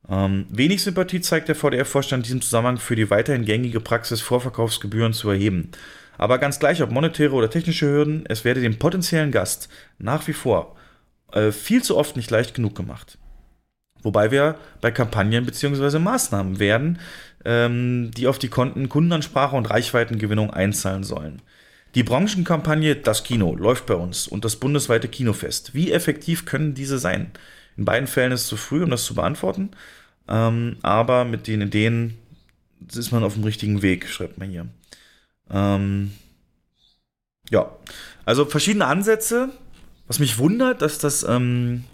Ähm, 0.09 0.47
wenig 0.51 0.83
Sympathie 0.83 1.21
zeigt 1.21 1.49
der 1.49 1.57
VDF-Vorstand 1.57 2.21
in 2.21 2.25
diesem 2.25 2.43
Zusammenhang 2.43 2.79
für 2.79 2.97
die 2.97 3.11
weiterhin 3.11 3.45
gängige 3.45 3.81
Praxis, 3.81 4.21
Vorverkaufsgebühren 4.21 5.13
zu 5.13 5.31
erheben. 5.31 5.71
Aber 6.19 6.39
ganz 6.39 6.59
gleich, 6.59 6.83
ob 6.83 6.91
monetäre 6.91 7.35
oder 7.35 7.51
technische 7.51 7.87
Hürden, 7.87 8.25
es 8.29 8.45
werde 8.45 8.61
dem 8.61 8.79
potenziellen 8.79 9.33
Gast 9.33 9.69
nach 9.99 10.27
wie 10.29 10.33
vor 10.33 10.77
äh, 11.33 11.53
viel 11.53 11.83
zu 11.83 11.97
oft 11.97 12.17
nicht 12.17 12.31
leicht 12.31 12.55
genug 12.55 12.75
gemacht. 12.75 13.19
Wobei 14.03 14.31
wir 14.31 14.57
bei 14.81 14.91
Kampagnen 14.91 15.45
bzw. 15.45 15.99
Maßnahmen 15.99 16.59
werden, 16.59 17.01
ähm, 17.45 18.11
die 18.17 18.29
auf 18.29 18.39
die 18.39 18.49
Konten 18.49 18.89
Kundenansprache 18.89 19.57
und 19.57 19.69
Reichweitengewinnung 19.69 20.51
einzahlen 20.51 21.03
sollen. 21.05 21.43
Die 21.95 22.03
Branchenkampagne 22.03 22.95
Das 22.97 23.25
Kino 23.25 23.55
läuft 23.55 23.87
bei 23.87 23.95
uns 23.95 24.29
und 24.29 24.45
das 24.45 24.57
bundesweite 24.57 25.09
Kinofest. 25.09 25.75
Wie 25.75 25.93
effektiv 25.93 26.45
können 26.45 26.75
diese 26.75 26.99
sein? 26.99 27.31
In 27.77 27.85
beiden 27.85 28.07
Fällen 28.07 28.33
ist 28.33 28.43
es 28.43 28.47
zu 28.49 28.57
früh, 28.57 28.83
um 28.83 28.91
das 28.91 29.05
zu 29.05 29.15
beantworten. 29.15 29.71
Ähm, 30.29 30.77
aber 30.83 31.25
mit 31.25 31.47
den 31.47 31.61
Ideen 31.61 32.19
ist 32.93 33.13
man 33.13 33.25
auf 33.25 33.35
dem 33.35 33.45
richtigen 33.45 33.83
Weg, 33.83 34.09
schreibt 34.09 34.39
man 34.39 34.51
hier. 34.51 34.67
Ähm, 35.51 36.13
ja, 37.51 37.71
also 38.25 38.45
verschiedene 38.45 38.87
Ansätze. 38.87 39.51
Was 40.09 40.19
mich 40.19 40.39
wundert, 40.39 40.83
dass 40.83 40.99
das, 40.99 41.25
ähm, 41.25 41.85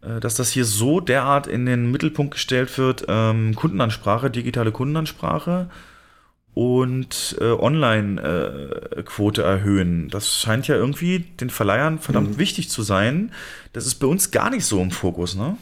äh, 0.00 0.20
dass 0.20 0.36
das 0.36 0.50
hier 0.50 0.64
so 0.64 1.00
derart 1.00 1.46
in 1.46 1.66
den 1.66 1.90
Mittelpunkt 1.90 2.34
gestellt 2.34 2.76
wird. 2.78 3.04
Ähm, 3.08 3.54
Kundenansprache, 3.54 4.30
digitale 4.30 4.72
Kundenansprache 4.72 5.68
und 6.56 7.36
äh, 7.38 7.50
Online-Quote 7.52 9.42
äh, 9.42 9.44
erhöhen. 9.44 10.08
Das 10.08 10.40
scheint 10.40 10.66
ja 10.66 10.74
irgendwie 10.74 11.18
den 11.18 11.50
Verleihern 11.50 11.98
verdammt 11.98 12.30
mhm. 12.30 12.38
wichtig 12.38 12.70
zu 12.70 12.82
sein. 12.82 13.30
Das 13.74 13.86
ist 13.86 13.96
bei 13.96 14.06
uns 14.06 14.30
gar 14.30 14.48
nicht 14.48 14.64
so 14.64 14.80
im 14.80 14.90
Fokus, 14.90 15.36
ne? 15.36 15.58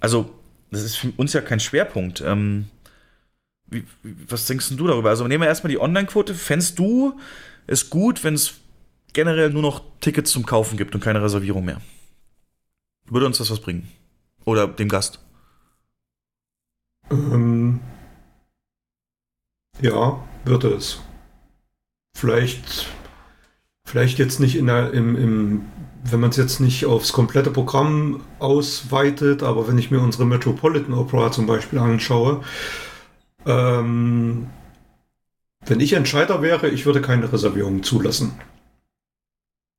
Also, 0.00 0.30
das 0.70 0.84
ist 0.84 0.96
für 0.96 1.12
uns 1.18 1.34
ja 1.34 1.42
kein 1.42 1.60
Schwerpunkt. 1.60 2.22
Ähm, 2.22 2.68
wie, 3.66 3.84
was 4.02 4.46
denkst 4.46 4.70
du 4.70 4.86
darüber? 4.86 5.10
Also 5.10 5.28
nehmen 5.28 5.42
wir 5.42 5.48
erstmal 5.48 5.70
die 5.70 5.80
Online-Quote. 5.80 6.34
Fändest 6.34 6.78
du 6.78 7.20
es 7.66 7.90
gut, 7.90 8.24
wenn 8.24 8.32
es 8.32 8.54
generell 9.12 9.50
nur 9.50 9.60
noch 9.60 9.82
Tickets 10.00 10.30
zum 10.30 10.46
Kaufen 10.46 10.78
gibt 10.78 10.94
und 10.94 11.02
keine 11.02 11.22
Reservierung 11.22 11.66
mehr? 11.66 11.82
Würde 13.04 13.26
uns 13.26 13.36
das 13.36 13.50
was 13.50 13.60
bringen? 13.60 13.86
Oder 14.46 14.66
dem 14.66 14.88
Gast? 14.88 15.18
Ähm, 17.10 17.80
ja, 19.80 20.18
wird 20.44 20.64
es. 20.64 21.00
Vielleicht, 22.16 22.86
vielleicht 23.84 24.18
jetzt 24.18 24.40
nicht 24.40 24.56
in 24.56 24.66
der, 24.66 24.92
im, 24.92 25.16
im 25.16 25.66
wenn 26.04 26.20
man 26.20 26.30
es 26.30 26.36
jetzt 26.36 26.60
nicht 26.60 26.86
aufs 26.86 27.12
komplette 27.12 27.50
Programm 27.50 28.22
ausweitet, 28.38 29.42
aber 29.42 29.68
wenn 29.68 29.78
ich 29.78 29.90
mir 29.90 30.00
unsere 30.00 30.26
Metropolitan 30.26 30.94
Opera 30.94 31.32
zum 31.32 31.46
Beispiel 31.46 31.78
anschaue, 31.78 32.42
ähm, 33.46 34.48
wenn 35.66 35.80
ich 35.80 35.92
Entscheider 35.92 36.40
wäre, 36.42 36.68
ich 36.68 36.86
würde 36.86 37.00
keine 37.00 37.32
Reservierung 37.32 37.82
zulassen. 37.82 38.32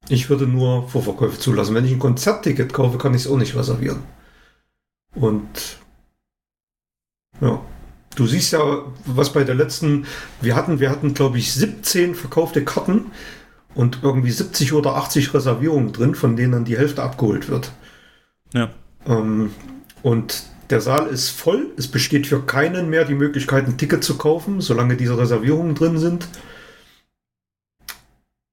Ich 0.08 0.30
würde 0.30 0.48
nur 0.48 0.88
Vorverkäufe 0.90 1.40
zulassen. 1.40 1.76
Wenn 1.76 1.86
ich 1.86 1.92
ein 1.92 2.00
Konzertticket 2.00 2.74
kaufe, 2.74 2.98
kann 2.98 3.14
ich 3.14 3.22
es 3.22 3.28
auch 3.28 3.38
nicht 3.38 3.56
reservieren. 3.56 4.04
Und 5.16 5.80
ja, 7.42 7.62
du 8.20 8.28
siehst 8.28 8.52
ja, 8.54 8.84
was 9.06 9.32
bei 9.32 9.44
der 9.44 9.56
letzten, 9.56 10.06
wir 10.42 10.56
hatten, 10.56 10.80
wir 10.80 10.90
hatten, 10.90 11.14
glaube 11.14 11.38
ich, 11.38 11.54
17 11.54 12.16
verkaufte 12.16 12.66
Karten 12.66 13.12
und 13.76 14.00
irgendwie 14.04 14.32
70 14.32 14.74
oder 14.74 14.96
80 14.96 15.34
Reservierungen 15.34 15.94
drin, 15.94 16.16
von 16.16 16.36
denen 16.36 16.52
dann 16.52 16.66
die 16.66 16.78
Hälfte 16.78 17.02
abgeholt 17.02 17.50
wird. 17.50 17.72
Ja. 18.54 18.72
Ähm, 19.08 19.52
und 20.04 20.44
der 20.70 20.82
Saal 20.82 21.08
ist 21.08 21.30
voll. 21.30 21.68
Es 21.78 21.88
besteht 21.88 22.28
für 22.28 22.42
keinen 22.42 22.90
mehr 22.90 23.06
die 23.06 23.16
Möglichkeit, 23.16 23.68
ein 23.68 23.78
Ticket 23.78 24.04
zu 24.04 24.18
kaufen, 24.18 24.62
solange 24.62 24.98
diese 24.98 25.18
Reservierungen 25.18 25.76
drin 25.76 25.98
sind. 25.98 26.28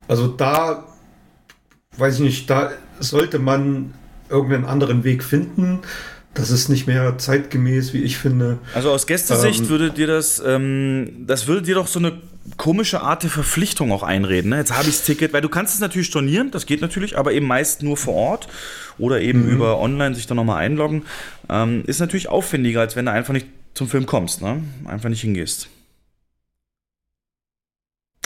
Also 0.08 0.28
da, 0.28 0.86
weiß 1.96 2.16
ich 2.16 2.20
nicht, 2.20 2.50
da 2.50 2.70
sollte 3.00 3.38
man 3.38 3.94
irgendeinen 4.28 4.64
anderen 4.64 5.04
Weg 5.04 5.24
finden. 5.24 5.80
Das 6.36 6.50
ist 6.50 6.68
nicht 6.68 6.86
mehr 6.86 7.16
zeitgemäß, 7.18 7.92
wie 7.94 8.02
ich 8.02 8.18
finde. 8.18 8.58
Also 8.74 8.90
aus 8.90 9.06
Gästesicht 9.06 9.60
Ähm, 9.60 9.68
würde 9.68 9.90
dir 9.90 10.06
das, 10.06 10.42
ähm, 10.44 11.24
das 11.26 11.46
würde 11.46 11.62
dir 11.62 11.74
doch 11.76 11.86
so 11.86 11.98
eine 11.98 12.20
komische 12.58 13.00
Art 13.00 13.22
der 13.22 13.30
Verpflichtung 13.30 13.90
auch 13.90 14.02
einreden. 14.02 14.50
Ne? 14.50 14.58
Jetzt 14.58 14.72
habe 14.72 14.88
ich 14.88 14.96
das 14.96 15.04
Ticket, 15.04 15.32
weil 15.32 15.40
du 15.40 15.48
kannst 15.48 15.74
es 15.74 15.80
natürlich 15.80 16.06
stornieren, 16.08 16.50
das 16.50 16.66
geht 16.66 16.80
natürlich, 16.82 17.16
aber 17.18 17.32
eben 17.32 17.46
meist 17.46 17.82
nur 17.82 17.96
vor 17.96 18.14
Ort 18.14 18.48
oder 18.98 19.20
eben 19.20 19.46
Mhm. 19.46 19.50
über 19.52 19.78
online 19.80 20.14
sich 20.14 20.26
dann 20.26 20.36
nochmal 20.36 20.58
einloggen. 20.62 21.04
Ähm, 21.48 21.82
ist 21.86 22.00
natürlich 22.00 22.28
aufwendiger, 22.28 22.80
als 22.80 22.96
wenn 22.96 23.06
du 23.06 23.12
einfach 23.12 23.32
nicht 23.32 23.46
zum 23.74 23.88
Film 23.88 24.06
kommst, 24.06 24.42
ne? 24.42 24.62
Einfach 24.84 25.08
nicht 25.08 25.22
hingehst. 25.22 25.68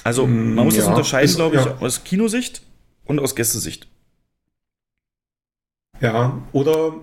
Also 0.05 0.27
Mm, 0.27 0.55
man 0.55 0.65
muss 0.65 0.75
das 0.77 0.85
ja, 0.85 0.91
unterscheiden, 0.91 1.29
ist- 1.31 1.37
glaube 1.37 1.57
ich, 1.57 1.65
ja. 1.65 1.77
aus 1.79 2.05
Kinosicht 2.05 2.63
und 3.05 3.19
aus 3.21 3.35
Gästesicht. 3.37 3.87
Ja, 6.01 6.41
oder, 6.53 6.95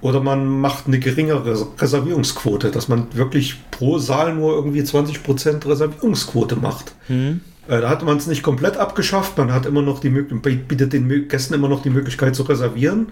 oder 0.00 0.20
man 0.20 0.46
macht 0.46 0.86
eine 0.86 0.98
geringere 0.98 1.66
Reservierungsquote, 1.78 2.70
dass 2.70 2.88
man 2.88 3.14
wirklich 3.14 3.70
pro 3.70 3.98
Saal 3.98 4.34
nur 4.34 4.54
irgendwie 4.54 4.80
20% 4.80 5.66
Reservierungsquote 5.66 6.56
macht. 6.56 6.92
Mhm. 7.08 7.40
Da 7.66 7.88
hat 7.88 8.02
man 8.04 8.16
es 8.16 8.26
nicht 8.26 8.42
komplett 8.42 8.76
abgeschafft, 8.76 9.38
man 9.38 9.52
hat 9.52 9.66
immer 9.66 9.82
noch 9.82 10.00
die 10.00 10.10
Möglichkeit, 10.10 10.66
bietet 10.66 10.92
den 10.92 11.28
Gästen 11.28 11.54
immer 11.54 11.68
noch 11.68 11.82
die 11.82 11.90
Möglichkeit 11.90 12.34
zu 12.34 12.42
reservieren, 12.42 13.08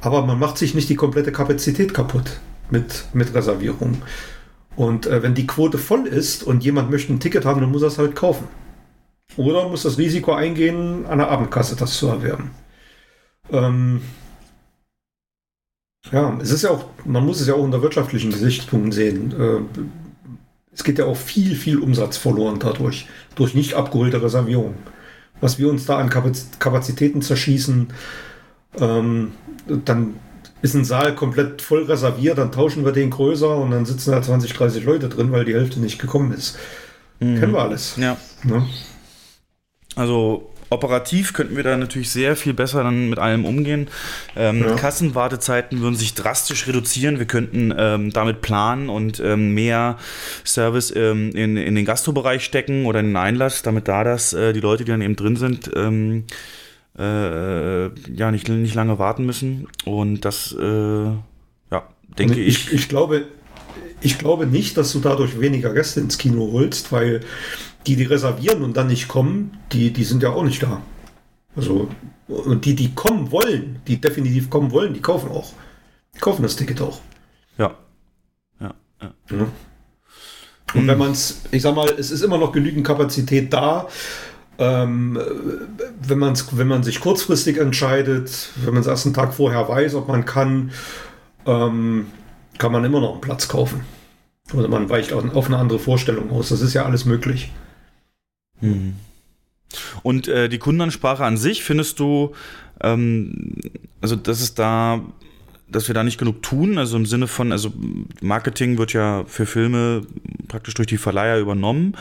aber 0.00 0.24
man 0.24 0.38
macht 0.38 0.58
sich 0.58 0.74
nicht 0.74 0.88
die 0.88 0.94
komplette 0.94 1.32
Kapazität 1.32 1.92
kaputt 1.92 2.38
mit, 2.70 3.06
mit 3.14 3.34
Reservierung. 3.34 4.02
Und 4.76 5.06
äh, 5.06 5.22
wenn 5.22 5.34
die 5.34 5.46
Quote 5.46 5.78
voll 5.78 6.06
ist 6.06 6.44
und 6.44 6.62
jemand 6.62 6.90
möchte 6.90 7.12
ein 7.12 7.20
Ticket 7.20 7.44
haben, 7.44 7.60
dann 7.60 7.72
muss 7.72 7.82
er 7.82 7.88
es 7.88 7.98
halt 7.98 8.14
kaufen. 8.14 8.46
Oder 9.36 9.68
muss 9.68 9.82
das 9.82 9.98
Risiko 9.98 10.32
eingehen, 10.32 11.06
an 11.06 11.18
der 11.18 11.30
Abendkasse 11.30 11.76
das 11.76 11.96
zu 11.96 12.06
erwerben. 12.08 12.50
Ähm, 13.50 14.02
ja, 16.12 16.38
es 16.40 16.50
ist 16.50 16.62
ja 16.62 16.70
auch, 16.70 16.84
man 17.04 17.24
muss 17.24 17.40
es 17.40 17.48
ja 17.48 17.54
auch 17.54 17.62
unter 17.62 17.82
wirtschaftlichen 17.82 18.30
Gesichtspunkten 18.30 18.92
sehen. 18.92 19.34
Äh, 19.38 19.80
es 20.72 20.84
geht 20.84 20.98
ja 20.98 21.06
auch 21.06 21.16
viel, 21.16 21.54
viel 21.54 21.78
Umsatz 21.78 22.16
verloren 22.16 22.58
dadurch, 22.60 23.08
durch 23.34 23.54
nicht 23.54 23.74
abgeholte 23.74 24.22
Reservierungen. 24.22 24.76
Was 25.40 25.58
wir 25.58 25.68
uns 25.68 25.86
da 25.86 25.98
an 25.98 26.10
Kapaz 26.10 26.48
Kapazitäten 26.58 27.22
zerschießen, 27.22 27.88
ähm, 28.78 29.32
dann 29.84 30.14
ist 30.62 30.74
ein 30.74 30.84
Saal 30.84 31.14
komplett 31.14 31.62
voll 31.62 31.84
reserviert, 31.84 32.38
dann 32.38 32.52
tauschen 32.52 32.84
wir 32.84 32.92
den 32.92 33.10
größer 33.10 33.56
und 33.56 33.70
dann 33.70 33.86
sitzen 33.86 34.12
da 34.12 34.22
20, 34.22 34.52
30 34.52 34.84
Leute 34.84 35.08
drin, 35.08 35.32
weil 35.32 35.44
die 35.44 35.54
Hälfte 35.54 35.80
nicht 35.80 35.98
gekommen 35.98 36.32
ist. 36.32 36.58
Kennen 37.18 37.52
wir 37.52 37.62
alles. 37.62 37.96
Ja. 37.96 38.16
Ne? 38.44 38.66
Also 39.94 40.50
operativ 40.70 41.32
könnten 41.32 41.56
wir 41.56 41.62
da 41.62 41.76
natürlich 41.76 42.10
sehr 42.10 42.36
viel 42.36 42.54
besser 42.54 42.82
dann 42.82 43.08
mit 43.08 43.18
allem 43.18 43.44
umgehen. 43.44 43.88
Ähm, 44.36 44.62
Ja. 44.62 44.74
Kassenwartezeiten 44.74 45.80
würden 45.80 45.96
sich 45.96 46.14
drastisch 46.14 46.66
reduzieren. 46.66 47.18
Wir 47.18 47.26
könnten 47.26 47.72
ähm, 47.76 48.12
damit 48.12 48.40
planen 48.40 48.88
und 48.88 49.20
ähm, 49.20 49.54
mehr 49.54 49.98
Service 50.44 50.92
ähm, 50.94 51.30
in, 51.30 51.56
in 51.56 51.74
den 51.74 51.84
Gastrobereich 51.84 52.44
stecken 52.44 52.86
oder 52.86 53.00
in 53.00 53.06
den 53.06 53.16
Einlass, 53.16 53.62
damit 53.62 53.88
da 53.88 54.04
das 54.04 54.32
äh, 54.32 54.52
die 54.52 54.60
Leute, 54.60 54.84
die 54.84 54.90
dann 54.90 55.02
eben 55.02 55.16
drin 55.16 55.36
sind, 55.36 55.70
ähm, 55.76 56.24
äh, 56.98 57.86
ja 58.10 58.30
nicht, 58.30 58.48
nicht 58.48 58.74
lange 58.74 58.98
warten 58.98 59.26
müssen. 59.26 59.68
Und 59.84 60.24
das, 60.24 60.56
äh, 60.58 61.04
ja, 61.70 61.82
denke 62.18 62.40
ich. 62.40 62.68
ich, 62.68 62.72
ich 62.72 62.88
glaube, 62.88 63.26
ich 64.00 64.18
glaube 64.18 64.46
nicht, 64.46 64.76
dass 64.76 64.92
du 64.92 65.00
dadurch 65.00 65.40
weniger 65.40 65.72
Gäste 65.72 66.00
ins 66.00 66.18
Kino 66.18 66.50
holst, 66.52 66.92
weil 66.92 67.20
die, 67.86 67.96
die 67.96 68.04
reservieren 68.04 68.62
und 68.62 68.76
dann 68.76 68.88
nicht 68.88 69.08
kommen, 69.08 69.58
die, 69.72 69.92
die 69.92 70.04
sind 70.04 70.22
ja 70.22 70.30
auch 70.30 70.42
nicht 70.42 70.62
da. 70.62 70.82
Also, 71.54 71.88
und 72.28 72.64
die, 72.64 72.74
die 72.74 72.94
kommen 72.94 73.30
wollen, 73.30 73.80
die 73.86 74.00
definitiv 74.00 74.50
kommen 74.50 74.72
wollen, 74.72 74.94
die 74.94 75.00
kaufen 75.00 75.30
auch. 75.30 75.52
Die 76.14 76.18
kaufen 76.18 76.42
das 76.42 76.56
Ticket 76.56 76.80
auch. 76.80 77.00
Ja. 77.58 77.74
Ja. 78.60 78.74
ja. 79.00 79.10
Ja. 79.30 79.46
Und 80.74 80.88
wenn 80.88 80.98
man 80.98 81.12
es, 81.12 81.42
ich 81.52 81.62
sag 81.62 81.74
mal, 81.74 81.88
es 81.96 82.10
ist 82.10 82.22
immer 82.22 82.38
noch 82.38 82.52
genügend 82.52 82.86
Kapazität 82.86 83.52
da. 83.52 83.88
Ähm, 84.58 85.18
wenn, 86.02 86.18
man's, 86.18 86.46
wenn 86.52 86.66
man 86.66 86.82
sich 86.82 87.00
kurzfristig 87.00 87.58
entscheidet, 87.58 88.50
wenn 88.64 88.74
man 88.74 88.80
es 88.80 88.86
erst 88.86 89.06
einen 89.06 89.14
Tag 89.14 89.34
vorher 89.34 89.68
weiß, 89.68 89.94
ob 89.94 90.08
man 90.08 90.24
kann, 90.24 90.72
ähm, 91.46 92.06
kann 92.58 92.72
man 92.72 92.84
immer 92.84 93.00
noch 93.00 93.12
einen 93.12 93.20
Platz 93.20 93.48
kaufen. 93.48 93.82
Oder 94.54 94.68
man 94.68 94.88
weicht 94.88 95.12
auf 95.12 95.46
eine 95.46 95.58
andere 95.58 95.78
Vorstellung 95.78 96.30
aus. 96.30 96.48
Das 96.48 96.60
ist 96.60 96.74
ja 96.74 96.84
alles 96.84 97.04
möglich. 97.04 97.52
Mhm. 98.60 98.96
Und 100.02 100.28
äh, 100.28 100.48
die 100.48 100.58
Kundenansprache 100.58 101.24
an 101.24 101.36
sich, 101.36 101.64
findest 101.64 101.98
du, 101.98 102.34
ähm, 102.80 103.54
also 104.00 104.16
dass 104.16 104.40
es 104.40 104.54
da, 104.54 105.04
dass 105.68 105.88
wir 105.88 105.94
da 105.94 106.04
nicht 106.04 106.18
genug 106.18 106.42
tun, 106.42 106.78
also 106.78 106.96
im 106.96 107.06
Sinne 107.06 107.26
von, 107.26 107.50
also 107.50 107.72
Marketing 108.20 108.78
wird 108.78 108.92
ja 108.92 109.24
für 109.26 109.46
Filme 109.46 110.02
praktisch 110.46 110.74
durch 110.74 110.86
die 110.86 110.96
Verleiher 110.96 111.38
übernommen 111.40 111.94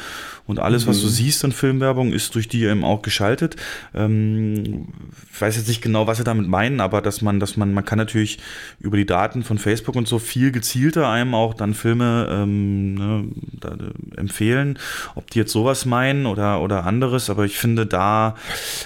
und 0.46 0.60
alles, 0.60 0.86
was 0.86 1.00
du 1.02 1.08
Mhm. 1.08 1.12
siehst 1.12 1.44
an 1.46 1.52
Filmwerbung, 1.52 2.14
ist 2.14 2.36
durch 2.36 2.48
die 2.48 2.64
eben 2.66 2.84
auch 2.84 3.02
geschaltet. 3.02 3.56
Ähm, 3.96 4.90
ich 5.34 5.42
weiß 5.42 5.56
jetzt 5.56 5.68
nicht 5.68 5.82
genau, 5.82 6.06
was 6.06 6.18
sie 6.20 6.24
damit 6.24 6.48
meinen, 6.48 6.80
aber 6.80 7.02
dass 7.02 7.24
man, 7.24 7.40
dass 7.40 7.58
man, 7.58 7.74
man 7.74 7.84
kann 7.84 7.98
natürlich 7.98 8.38
über 8.80 8.98
die 8.98 9.06
Daten 9.08 9.42
von 9.44 9.58
Facebook 9.58 9.96
und 9.96 10.08
so 10.08 10.20
viel 10.20 10.52
gezielter 10.52 11.10
einem 11.10 11.34
auch 11.34 11.56
dann 11.56 11.74
Filme 11.74 12.28
ähm, 12.32 12.94
ne, 12.94 13.24
da, 13.60 13.70
äh, 13.70 14.18
empfehlen, 14.20 14.78
ob 15.16 15.32
die 15.32 15.40
jetzt 15.40 15.52
sowas 15.52 15.86
meinen 15.86 16.28
oder, 16.28 16.62
oder 16.62 16.86
anderes, 16.86 17.32
aber 17.32 17.46
ich 17.46 17.58
finde 17.58 17.88
da, 17.88 18.36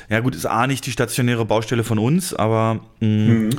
ja 0.10 0.22
gut, 0.22 0.36
ist 0.36 0.46
A 0.46 0.68
nicht 0.68 0.86
die 0.86 0.92
stationäre 0.92 1.44
Baustelle 1.44 1.84
von 1.84 2.00
uns, 2.00 2.34
aber 2.34 2.80
mh, 3.02 3.50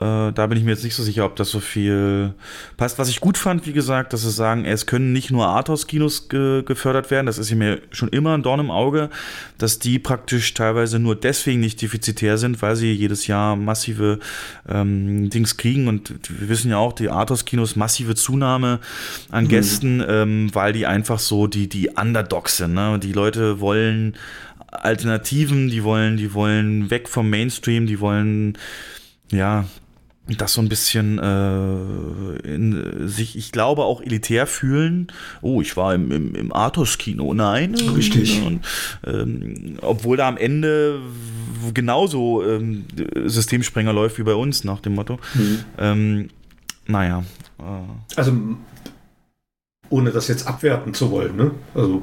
äh, 0.00 0.32
da 0.32 0.46
bin 0.46 0.56
ich 0.56 0.64
mir 0.64 0.70
jetzt 0.70 0.84
nicht 0.84 0.94
so 0.94 1.02
sicher, 1.02 1.26
ob 1.26 1.36
das 1.36 1.50
so 1.50 1.60
viel 1.60 2.32
passt. 2.78 2.98
Was 2.98 3.10
ich 3.10 3.20
gut 3.20 3.36
fand, 3.36 3.66
wie 3.66 3.74
gesagt, 3.74 4.14
dass 4.14 4.22
sie 4.22 4.30
sagen, 4.30 4.64
es 4.64 4.86
können 4.86 5.12
nicht 5.12 5.30
nur 5.30 5.46
Arthouse-Kinos 5.46 6.28
ge 6.28 6.62
gefördert 6.62 7.10
werden. 7.10 7.26
Das 7.26 7.36
ist 7.36 7.52
mir 7.52 7.82
schon 7.90 8.08
immer 8.08 8.34
ein 8.34 8.42
Dorn 8.42 8.60
im 8.60 8.70
Auge, 8.70 9.10
dass 9.58 9.78
die 9.78 9.98
praktisch 9.98 10.54
teilweise 10.54 10.98
nur 10.98 11.16
deswegen 11.16 11.60
nicht 11.60 11.82
defizitär 11.82 12.38
sind, 12.38 12.62
weil 12.62 12.76
sie 12.76 12.92
jedes 12.92 13.26
Jahr 13.26 13.56
massive 13.56 14.20
ähm, 14.68 15.28
Dings 15.28 15.58
kriegen. 15.58 15.86
Und 15.86 16.14
wir 16.30 16.48
wissen 16.48 16.70
ja 16.70 16.78
auch, 16.78 16.94
die 16.94 17.10
Arthouse-Kinos 17.10 17.76
massive 17.76 18.14
Zunahme 18.14 18.80
an 19.30 19.44
Mhm. 19.44 19.48
Gästen, 19.48 20.04
ähm, 20.06 20.50
weil 20.54 20.72
die 20.72 20.86
einfach 20.86 21.18
so 21.18 21.46
die, 21.46 21.68
die 21.68 21.90
Underdogs 21.90 22.56
sind. 22.56 22.74
Ne? 22.74 22.98
Die 22.98 23.12
Leute 23.12 23.60
wollen 23.60 24.16
Alternativen, 24.70 25.68
die 25.68 25.84
wollen, 25.84 26.16
die 26.16 26.32
wollen 26.32 26.90
weg 26.90 27.08
vom 27.08 27.28
Mainstream, 27.28 27.86
die 27.86 28.00
wollen 28.00 28.56
ja 29.30 29.64
das 30.36 30.54
so 30.54 30.60
ein 30.60 30.68
bisschen 30.68 31.18
äh, 31.18 32.36
in 32.48 33.08
sich, 33.08 33.36
ich 33.36 33.52
glaube, 33.52 33.84
auch 33.84 34.00
elitär 34.00 34.46
fühlen. 34.46 35.08
Oh, 35.42 35.60
ich 35.60 35.76
war 35.76 35.94
im, 35.94 36.10
im, 36.10 36.34
im 36.34 36.52
Artus-Kino. 36.52 37.32
Nein. 37.34 37.74
Richtig. 37.74 38.42
Und, 38.42 38.64
ähm, 39.06 39.78
obwohl 39.80 40.16
da 40.16 40.28
am 40.28 40.36
Ende 40.36 41.00
genauso 41.74 42.44
ähm, 42.44 42.84
Systemsprenger 43.24 43.92
läuft 43.92 44.18
wie 44.18 44.22
bei 44.22 44.34
uns, 44.34 44.64
nach 44.64 44.80
dem 44.80 44.94
Motto. 44.94 45.18
Mhm. 45.34 45.58
Ähm, 45.78 46.30
naja. 46.86 47.24
Äh, 47.58 48.16
Also, 48.16 48.32
ohne 49.88 50.10
das 50.10 50.28
jetzt 50.28 50.46
abwerten 50.46 50.94
zu 50.94 51.10
wollen, 51.10 51.36
ne? 51.36 51.50
Also, 51.74 52.02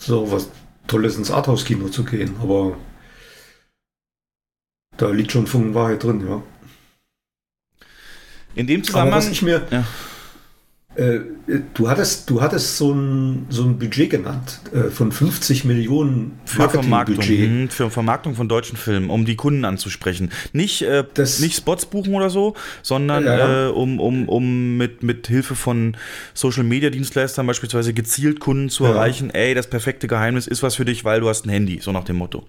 so 0.00 0.32
was 0.32 0.50
Tolles 0.86 1.16
ins 1.16 1.30
Arthouse-Kino 1.30 1.88
zu 1.88 2.04
gehen, 2.04 2.34
aber 2.42 2.76
da 5.00 5.10
liegt 5.10 5.32
schon 5.32 5.46
Funken 5.46 5.74
Wahrheit 5.74 6.02
drin, 6.04 6.22
ja. 6.28 6.42
In 8.54 8.66
dem 8.66 8.80
Aber 8.80 8.86
Zusammenhang. 8.86 9.18
was 9.18 9.28
ich 9.30 9.42
mir, 9.42 9.62
ja. 9.70 9.84
äh, 10.96 11.20
du 11.72 11.88
hattest, 11.88 12.28
du 12.28 12.42
hattest 12.42 12.76
so 12.76 12.92
ein, 12.92 13.46
so 13.48 13.62
ein 13.62 13.78
Budget 13.78 14.10
genannt 14.10 14.60
äh, 14.74 14.90
von 14.90 15.12
50 15.12 15.64
Millionen 15.64 16.38
Für 16.44 16.68
Vermarktung, 16.68 16.90
Marketingbudget. 16.90 17.48
mhm, 17.50 17.68
für 17.70 17.90
Vermarktung 17.90 18.34
von 18.34 18.48
deutschen 18.48 18.76
Filmen, 18.76 19.08
um 19.08 19.24
die 19.24 19.36
Kunden 19.36 19.64
anzusprechen. 19.64 20.30
Nicht, 20.52 20.82
äh, 20.82 21.04
nicht 21.38 21.56
Spots 21.56 21.86
buchen 21.86 22.12
oder 22.14 22.28
so, 22.28 22.54
sondern 22.82 23.24
Ja. 23.24 23.68
äh, 23.68 23.70
um, 23.70 24.00
um, 24.00 24.28
um 24.28 24.76
mit, 24.76 25.04
mit 25.04 25.28
Hilfe 25.28 25.54
von 25.54 25.96
Social 26.34 26.64
Media 26.64 26.90
Dienstleistern 26.90 27.46
beispielsweise 27.46 27.94
gezielt 27.94 28.40
Kunden 28.40 28.68
zu 28.68 28.82
Ja. 28.84 28.90
erreichen, 28.90 29.30
ey, 29.30 29.54
das 29.54 29.68
perfekte 29.70 30.08
Geheimnis 30.08 30.48
ist 30.48 30.64
was 30.64 30.74
für 30.74 30.84
dich, 30.84 31.04
weil 31.04 31.20
du 31.20 31.28
hast 31.28 31.46
ein 31.46 31.50
Handy, 31.50 31.78
so 31.80 31.92
nach 31.92 32.04
dem 32.04 32.16
Motto. 32.16 32.44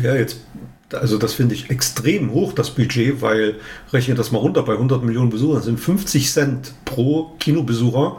Ja, 0.00 0.14
jetzt, 0.14 0.40
also 0.92 1.18
das 1.18 1.34
finde 1.34 1.54
ich 1.54 1.70
extrem 1.70 2.30
hoch, 2.32 2.52
das 2.52 2.70
Budget, 2.70 3.20
weil, 3.20 3.56
rechne 3.92 4.14
das 4.14 4.30
mal 4.32 4.38
runter, 4.38 4.62
bei 4.62 4.72
100 4.72 5.02
Millionen 5.04 5.30
Besuchern 5.30 5.62
sind 5.62 5.78
50 5.80 6.30
Cent 6.30 6.74
pro 6.84 7.34
Kinobesucher, 7.38 8.18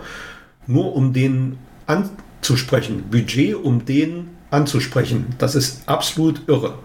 nur 0.68 0.95
um 0.95 1.14
den 1.14 1.58
anzusprechen. 1.88 3.03
Budget, 3.10 3.56
um 3.56 3.85
den 3.85 4.30
anzusprechen. 4.52 5.27
Das 5.40 5.56
ist 5.56 5.88
absolut 5.88 6.42
irre. 6.48 6.77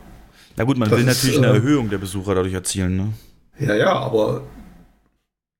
Na 0.57 0.65
gut, 0.65 0.79
man 0.79 0.89
Das 0.89 0.99
will 0.99 1.07
ist, 1.07 1.17
natürlich 1.17 1.39
eine 1.39 1.49
äh, 1.49 1.57
Erhöhung 1.57 1.91
der 1.91 1.99
Besucher 1.99 2.35
dadurch 2.35 2.55
erzielen, 2.55 2.97
ne? 2.97 3.13
Ja, 3.61 3.75
ja, 3.75 3.93
aber 3.93 4.43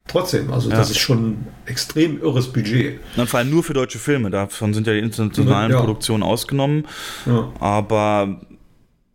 trotzdem, 0.07 0.53
also 0.53 0.71
das 0.71 0.89
Ja. 0.89 0.93
ist 0.93 0.99
schon 0.99 1.31
ein 1.31 1.47
extrem 1.67 2.21
irres 2.21 2.49
Budget. 2.53 3.01
Und 3.17 3.29
vor 3.29 3.39
allem 3.39 3.51
nur 3.51 3.63
für 3.63 3.75
deutsche 3.75 3.99
Filme, 3.99 4.31
davon 4.31 4.73
sind 4.75 4.87
ja 4.87 4.95
die 4.95 5.01
internationalen 5.01 5.73
Ja. 5.73 5.79
Produktionen 5.81 6.23
ausgenommen. 6.23 6.87
Ja. 7.27 7.53
Aber 7.61 8.41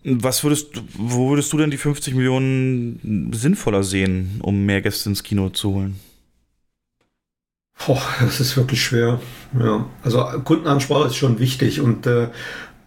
was 0.04 0.44
würdest 0.44 0.76
du, 0.76 0.82
wo 0.98 1.30
würdest 1.30 1.52
du 1.54 1.58
denn 1.58 1.72
die 1.72 1.78
50 1.78 2.14
Millionen 2.16 3.32
sinnvoller 3.34 3.84
sehen, 3.84 4.40
um 4.42 4.66
mehr 4.66 4.82
Gäste 4.82 5.10
ins 5.10 5.24
Kino 5.24 5.50
zu 5.50 5.74
holen? 5.74 6.00
Boah, 7.86 8.02
das 8.22 8.40
ist 8.40 8.56
wirklich 8.56 8.84
schwer. 8.84 9.20
Ja, 9.60 9.86
also 10.04 10.24
Kundenansprache 10.44 11.08
ist 11.08 11.16
schon 11.16 11.40
wichtig 11.40 11.82
und 11.82 12.06
äh, 12.06 12.30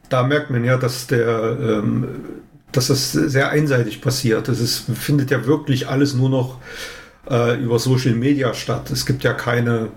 da 0.09 0.23
merkt 0.23 0.51
man 0.51 0.65
ja, 0.65 0.77
dass 0.77 1.07
der, 1.07 1.59
ähm, 1.61 2.09
dass 2.73 2.89
das 2.89 3.13
sehr 3.13 3.51
einseitig 3.51 4.01
passiert. 4.01 4.49
Es 4.49 4.85
findet 4.95 5.31
ja 5.31 5.47
wirklich 5.47 5.89
alles 5.89 6.15
nur 6.15 6.31
noch 6.31 6.61
äh, 7.29 7.61
über 7.61 7.79
Social 7.79 8.15
Media 8.15 8.55
statt. 8.55 8.91
Es 8.91 9.07
gibt 9.07 9.25
ja 9.25 9.33
keine, 9.33 9.91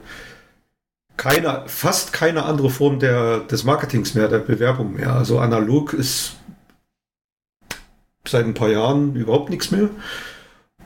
keine, 1.17 1.63
fast 1.67 2.13
keine 2.13 2.43
andere 2.43 2.69
Form 2.69 2.99
der, 2.99 3.39
des 3.41 3.63
Marketings 3.63 4.15
mehr, 4.15 4.27
der 4.27 4.39
Bewerbung 4.39 4.95
mehr. 4.95 5.13
Also 5.13 5.39
analog 5.39 5.93
ist 5.93 6.38
seit 8.29 8.45
ein 8.45 8.53
paar 8.53 8.69
Jahren 8.69 9.15
überhaupt 9.15 9.49
nichts 9.49 9.71
mehr 9.71 9.89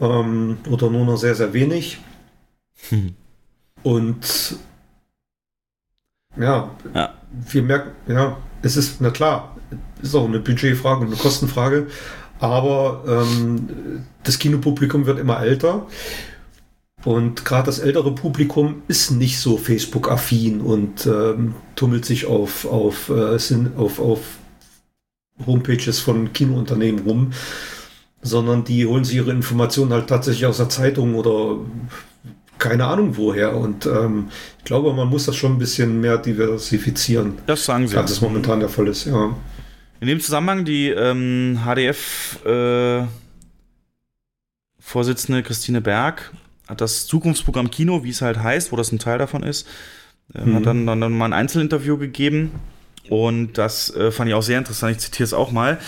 ähm, 0.02 0.58
oder 0.70 0.90
nur 0.90 1.06
noch 1.06 1.18
sehr, 1.18 1.36
sehr 1.36 1.54
wenig. 1.54 2.00
Und 3.84 4.58
ja, 6.38 6.72
Ja. 6.94 7.14
wir 7.50 7.62
merken, 7.64 7.92
ja, 8.08 8.38
es 8.62 8.76
ist, 8.78 9.02
na 9.02 9.10
klar, 9.12 9.56
ist 10.02 10.16
auch 10.16 10.26
eine 10.26 10.40
Budgetfrage 10.40 11.02
und 11.02 11.08
eine 11.08 11.16
Kostenfrage, 11.16 11.88
aber 12.40 13.04
ähm, 13.08 14.06
das 14.24 14.40
Kinopublikum 14.40 15.06
wird 15.06 15.20
immer 15.20 15.40
älter. 15.42 15.88
Und 17.06 17.44
gerade 17.44 17.66
das 17.66 17.80
ältere 17.80 18.16
Publikum 18.16 18.82
ist 18.88 19.12
nicht 19.12 19.38
so 19.38 19.58
Facebook-affin 19.58 20.62
und 20.62 21.06
ähm, 21.06 21.54
tummelt 21.76 22.06
sich 22.06 22.26
auf, 22.28 22.66
auf, 22.66 23.10
äh, 23.10 23.38
auf, 23.76 24.00
auf 24.00 24.20
Homepages 25.46 26.00
von 26.00 26.34
Kinounternehmen 26.34 27.04
rum, 27.06 27.32
sondern 28.22 28.64
die 28.64 28.86
holen 28.86 29.04
sich 29.04 29.18
ihre 29.18 29.32
Informationen 29.32 29.92
halt 29.94 30.08
tatsächlich 30.08 30.46
aus 30.46 30.58
der 30.58 30.70
Zeitung 30.70 31.16
oder 31.16 31.58
keine 32.58 32.86
Ahnung 32.86 33.18
woher. 33.18 33.56
Und 33.56 33.86
ähm, 33.86 34.30
ich 34.60 34.64
glaube, 34.64 34.94
man 34.94 35.10
muss 35.10 35.26
das 35.26 35.36
schon 35.36 35.54
ein 35.54 35.60
bisschen 35.60 36.00
mehr 36.00 36.18
diversifizieren. 36.18 37.34
Das 37.46 37.66
sagen 37.66 37.88
sie. 37.88 37.98
Als 37.98 38.12
es 38.12 38.22
momentan 38.22 38.60
der 38.60 38.70
Fall 38.70 38.88
ist, 38.88 39.06
ja. 39.06 39.36
In 40.00 40.08
dem 40.08 40.20
Zusammenhang 40.20 40.66
die 40.66 40.90
ähm, 40.90 41.60
HDF 41.66 42.40
äh, 42.46 43.04
Christine 45.44 45.82
Berg 45.82 46.34
hat 46.68 46.82
das 46.82 47.08
Zukunftsprogramm 47.08 47.72
Kino, 47.72 48.04
wie 48.04 48.10
es 48.10 48.22
halt 48.22 48.42
heißt, 48.42 48.72
wo 48.72 48.76
das 48.76 48.92
ein 48.92 49.00
Teil 49.00 49.18
davon 49.18 49.44
ist, 49.44 49.68
äh, 50.34 50.42
Mhm. 50.46 50.56
hat 50.56 50.66
dann, 50.66 50.86
dann, 50.86 51.02
dann 51.02 51.18
mal 51.18 51.26
ein 51.26 51.34
Einzelinterview 51.34 51.98
gegeben 51.98 52.52
und 53.10 53.58
das 53.58 53.94
äh, 53.96 54.12
fand 54.12 54.30
ich 54.30 54.36
auch 54.36 54.44
sehr 54.44 54.58
interessant. 54.58 54.94
Ich 54.94 55.00
zitiere 55.00 55.26
es 55.26 55.34
auch 55.34 55.52
mal. 55.52 55.80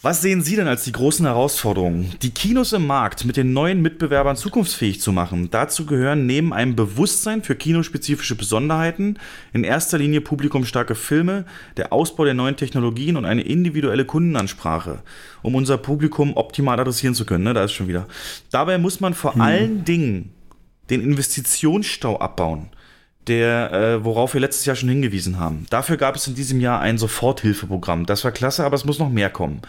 Was 0.00 0.22
sehen 0.22 0.42
Sie 0.42 0.54
denn 0.54 0.68
als 0.68 0.84
die 0.84 0.92
großen 0.92 1.26
Herausforderungen? 1.26 2.14
Die 2.22 2.30
Kinos 2.30 2.72
im 2.72 2.86
Markt 2.86 3.24
mit 3.24 3.36
den 3.36 3.52
neuen 3.52 3.82
Mitbewerbern 3.82 4.36
zukunftsfähig 4.36 5.00
zu 5.00 5.10
machen. 5.10 5.50
Dazu 5.50 5.86
gehören 5.86 6.24
neben 6.24 6.52
einem 6.52 6.76
Bewusstsein 6.76 7.42
für 7.42 7.56
kinospezifische 7.56 8.36
Besonderheiten 8.36 9.18
in 9.52 9.64
erster 9.64 9.98
Linie 9.98 10.20
publikumstarke 10.20 10.94
Filme, 10.94 11.46
der 11.76 11.92
Ausbau 11.92 12.24
der 12.24 12.34
neuen 12.34 12.54
Technologien 12.54 13.16
und 13.16 13.24
eine 13.24 13.42
individuelle 13.42 14.04
Kundenansprache, 14.04 15.00
um 15.42 15.56
unser 15.56 15.78
Publikum 15.78 16.36
optimal 16.36 16.78
adressieren 16.78 17.16
zu 17.16 17.26
können. 17.26 17.42
Ne, 17.42 17.54
da 17.54 17.64
ist 17.64 17.72
schon 17.72 17.88
wieder. 17.88 18.06
Dabei 18.52 18.78
muss 18.78 19.00
man 19.00 19.14
vor 19.14 19.40
allen 19.40 19.84
Dingen 19.84 20.30
den 20.90 21.02
Investitionsstau 21.02 22.20
abbauen 22.20 22.70
der, 23.28 23.72
äh, 23.72 24.04
worauf 24.04 24.34
wir 24.34 24.40
letztes 24.40 24.64
Jahr 24.64 24.76
schon 24.76 24.88
hingewiesen 24.88 25.38
haben. 25.38 25.66
Dafür 25.70 25.96
gab 25.96 26.16
es 26.16 26.26
in 26.26 26.34
diesem 26.34 26.60
Jahr 26.60 26.80
ein 26.80 26.98
Soforthilfeprogramm. 26.98 28.06
Das 28.06 28.24
war 28.24 28.32
klasse, 28.32 28.64
aber 28.64 28.76
es 28.76 28.84
muss 28.84 28.98
noch 28.98 29.10
mehr 29.10 29.30
kommen. 29.30 29.62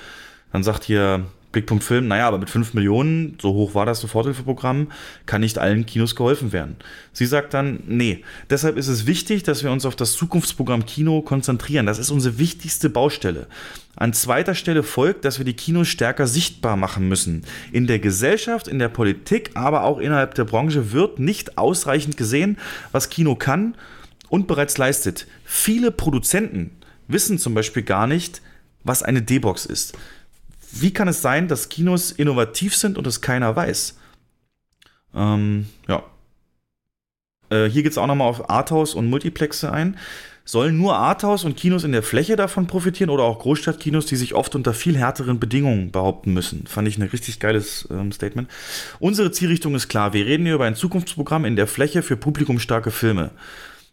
Dann 0.52 0.64
sagt 0.64 0.84
hier 0.84 1.26
Blickpunkt 1.52 1.84
Film, 1.84 2.08
naja, 2.08 2.28
aber 2.28 2.38
mit 2.38 2.50
5 2.50 2.76
Millionen, 2.76 3.38
so 3.42 3.54
hoch 3.54 3.74
war 3.74 3.88
das 3.88 4.02
Soforthilfeprogramm, 4.02 4.92
kann 5.26 5.42
nicht 5.42 5.58
allen 5.58 5.88
Kinos 5.88 6.16
geholfen 6.16 6.52
werden. 6.52 6.76
Sie 7.12 7.26
sagt 7.26 7.56
dann, 7.56 7.82
nee, 7.88 8.24
deshalb 8.52 8.78
ist 8.78 8.88
es 8.88 9.08
wichtig, 9.08 9.42
dass 9.42 9.64
wir 9.64 9.72
uns 9.72 9.86
auf 9.86 9.96
das 9.96 10.14
Zukunftsprogramm 10.14 10.86
Kino 10.86 11.22
konzentrieren. 11.22 11.88
Das 11.88 11.98
ist 11.98 12.12
unsere 12.12 12.38
wichtigste 12.38 12.92
Baustelle. 12.92 13.48
An 13.96 14.14
zweiter 14.14 14.54
Stelle 14.54 14.84
folgt, 14.84 15.26
dass 15.26 15.40
wir 15.40 15.46
die 15.46 15.56
Kinos 15.56 15.88
stärker 15.88 16.28
sichtbar 16.28 16.78
machen 16.78 17.08
müssen. 17.08 17.44
In 17.72 17.88
der 17.88 17.98
Gesellschaft, 17.98 18.68
in 18.68 18.78
der 18.78 18.90
Politik, 18.90 19.52
aber 19.56 19.84
auch 19.86 19.98
innerhalb 19.98 20.36
der 20.36 20.46
Branche 20.46 20.92
wird 20.92 21.18
nicht 21.18 21.58
ausreichend 21.58 22.16
gesehen, 22.16 22.58
was 22.92 23.10
Kino 23.10 23.36
kann 23.36 23.76
und 24.30 24.48
bereits 24.48 24.78
leistet. 24.78 25.26
Viele 25.44 25.92
Produzenten 25.92 26.72
wissen 27.08 27.40
zum 27.40 27.56
Beispiel 27.56 27.84
gar 27.84 28.06
nicht, 28.06 28.42
was 28.84 29.04
eine 29.04 29.22
D-Box 29.22 29.66
ist. 29.66 29.98
Wie 30.72 30.92
kann 30.92 31.08
es 31.08 31.22
sein, 31.22 31.48
dass 31.48 31.70
Kinos 31.70 32.12
innovativ 32.12 32.76
sind 32.76 32.98
und 32.98 33.08
es 33.08 33.22
keiner 33.22 33.56
weiß? 33.56 33.98
Ähm, 35.16 35.68
ja. 35.88 36.04
Äh, 37.50 37.66
hier 37.66 37.84
geht 37.84 37.92
es 37.92 37.98
auch 37.98 38.08
nochmal 38.08 38.28
auf 38.28 38.50
Arthouse 38.50 38.94
und 38.94 39.10
Multiplexe 39.10 39.72
ein. 39.72 39.98
Sollen 40.46 40.78
nur 40.78 40.96
Arthouse 40.96 41.44
und 41.44 41.58
Kinos 41.58 41.84
in 41.84 41.92
der 41.92 42.02
Fläche 42.02 42.36
davon 42.36 42.66
profitieren 42.66 43.12
oder 43.12 43.22
auch 43.22 43.38
Großstadtkinos, 43.38 44.08
die 44.08 44.16
sich 44.16 44.34
oft 44.34 44.56
unter 44.56 44.74
viel 44.74 44.98
härteren 44.98 45.40
Bedingungen 45.40 45.92
behaupten 45.92 46.34
müssen? 46.34 46.66
Fand 46.66 46.88
ich 46.88 46.98
ein 46.98 47.04
richtig 47.04 47.40
geiles 47.40 47.88
ähm, 47.92 48.12
Statement. 48.12 48.50
Unsere 49.00 49.32
Zielrichtung 49.32 49.76
ist 49.76 49.90
klar. 49.90 50.14
Wir 50.14 50.26
reden 50.26 50.46
hier 50.46 50.56
über 50.56 50.66
ein 50.66 50.76
Zukunftsprogramm 50.76 51.46
in 51.46 51.56
der 51.56 51.68
Fläche 51.68 52.02
für 52.02 52.18
publikumstarke 52.18 52.90
Filme. 52.90 53.30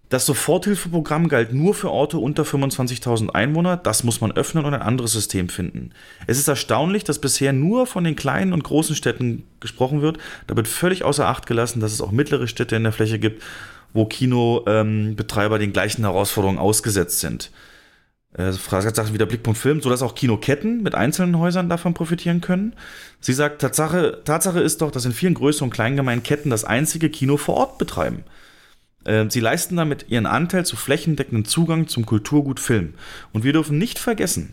Das 0.09 0.25
Soforthilfeprogramm 0.25 1.29
galt 1.29 1.53
nur 1.53 1.75
für 1.75 1.91
Orte 1.91 2.19
unter 2.19 2.45
25.000 2.45 3.31
Einwohner. 3.31 3.77
Das 3.77 4.05
muss 4.05 4.21
man 4.21 4.31
öffnen 4.33 4.65
und 4.65 4.73
ein 4.73 4.83
anderes 4.83 5.13
System 5.13 5.49
finden. 5.49 5.91
Es 6.29 6.39
ist 6.39 6.47
erstaunlich, 6.47 7.03
dass 7.03 7.19
bisher 7.19 7.53
nur 7.53 7.87
von 7.87 8.05
den 8.05 8.15
kleinen 8.15 8.53
und 8.53 8.63
großen 8.63 8.95
Städten 8.95 9.45
gesprochen 9.59 10.03
wird. 10.03 10.19
Da 10.47 10.57
wird 10.57 10.69
völlig 10.69 11.03
außer 11.03 11.27
Acht 11.27 11.47
gelassen, 11.47 11.81
dass 11.81 11.93
es 11.93 12.01
auch 12.01 12.13
mittlere 12.13 12.47
Städte 12.47 12.77
in 12.77 12.85
der 12.85 12.93
Fläche 12.93 13.19
gibt, 13.19 13.43
wo 13.93 14.05
Kinobetreiber 14.05 15.59
den 15.59 15.73
gleichen 15.73 16.03
Herausforderungen 16.03 16.59
ausgesetzt 16.59 17.19
sind. 17.19 17.51
Äh, 18.35 18.53
Frage 18.53 18.95
sagt 18.95 19.13
wieder 19.13 19.27
Blickpunkt 19.27 19.59
Film, 19.59 19.81
sodass 19.81 20.03
auch 20.03 20.15
Kinoketten 20.15 20.85
mit 20.85 20.95
einzelnen 20.95 21.39
Häusern 21.39 21.69
davon 21.69 21.95
profitieren 21.95 22.41
können. 22.41 22.75
Sie 23.21 23.33
sagt, 23.33 23.61
Tatsache, 23.61 24.21
Tatsache 24.25 24.61
ist 24.61 24.83
doch, 24.83 24.93
dass 24.93 25.05
in 25.05 25.13
vielen 25.13 25.35
größeren 25.35 25.67
und 25.67 25.75
kleingemeinen 25.75 26.23
Ketten 26.23 26.51
das 26.51 26.65
einzige 26.65 27.11
Kino 27.11 27.39
vor 27.39 27.57
Ort 27.57 27.79
betreiben. 27.79 28.25
Äh, 29.07 29.27
Sie 29.31 29.41
leisten 29.41 29.77
damit 29.77 30.07
ihren 30.09 30.27
Anteil 30.27 30.67
zu 30.67 30.77
flächendeckenden 30.77 31.45
Zugang 31.45 31.89
zum 31.89 32.05
Kulturgut 32.05 32.61
Film. 32.61 32.95
Und 33.33 33.45
wir 33.45 33.53
dürfen 33.53 33.79
nicht 33.79 33.99
vergessen, 33.99 34.53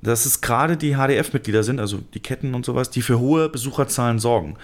dass 0.00 0.26
es 0.26 0.40
gerade 0.40 0.76
die 0.76 0.94
HDF-Mitglieder 0.94 1.62
sind, 1.62 1.78
also 1.78 1.98
die 2.14 2.20
Ketten 2.20 2.54
und 2.54 2.64
sowas, 2.64 2.90
die 2.90 3.02
für 3.02 3.18
hohe 3.18 3.48
Besucherzahlen 3.48 4.18
sorgen. 4.18 4.56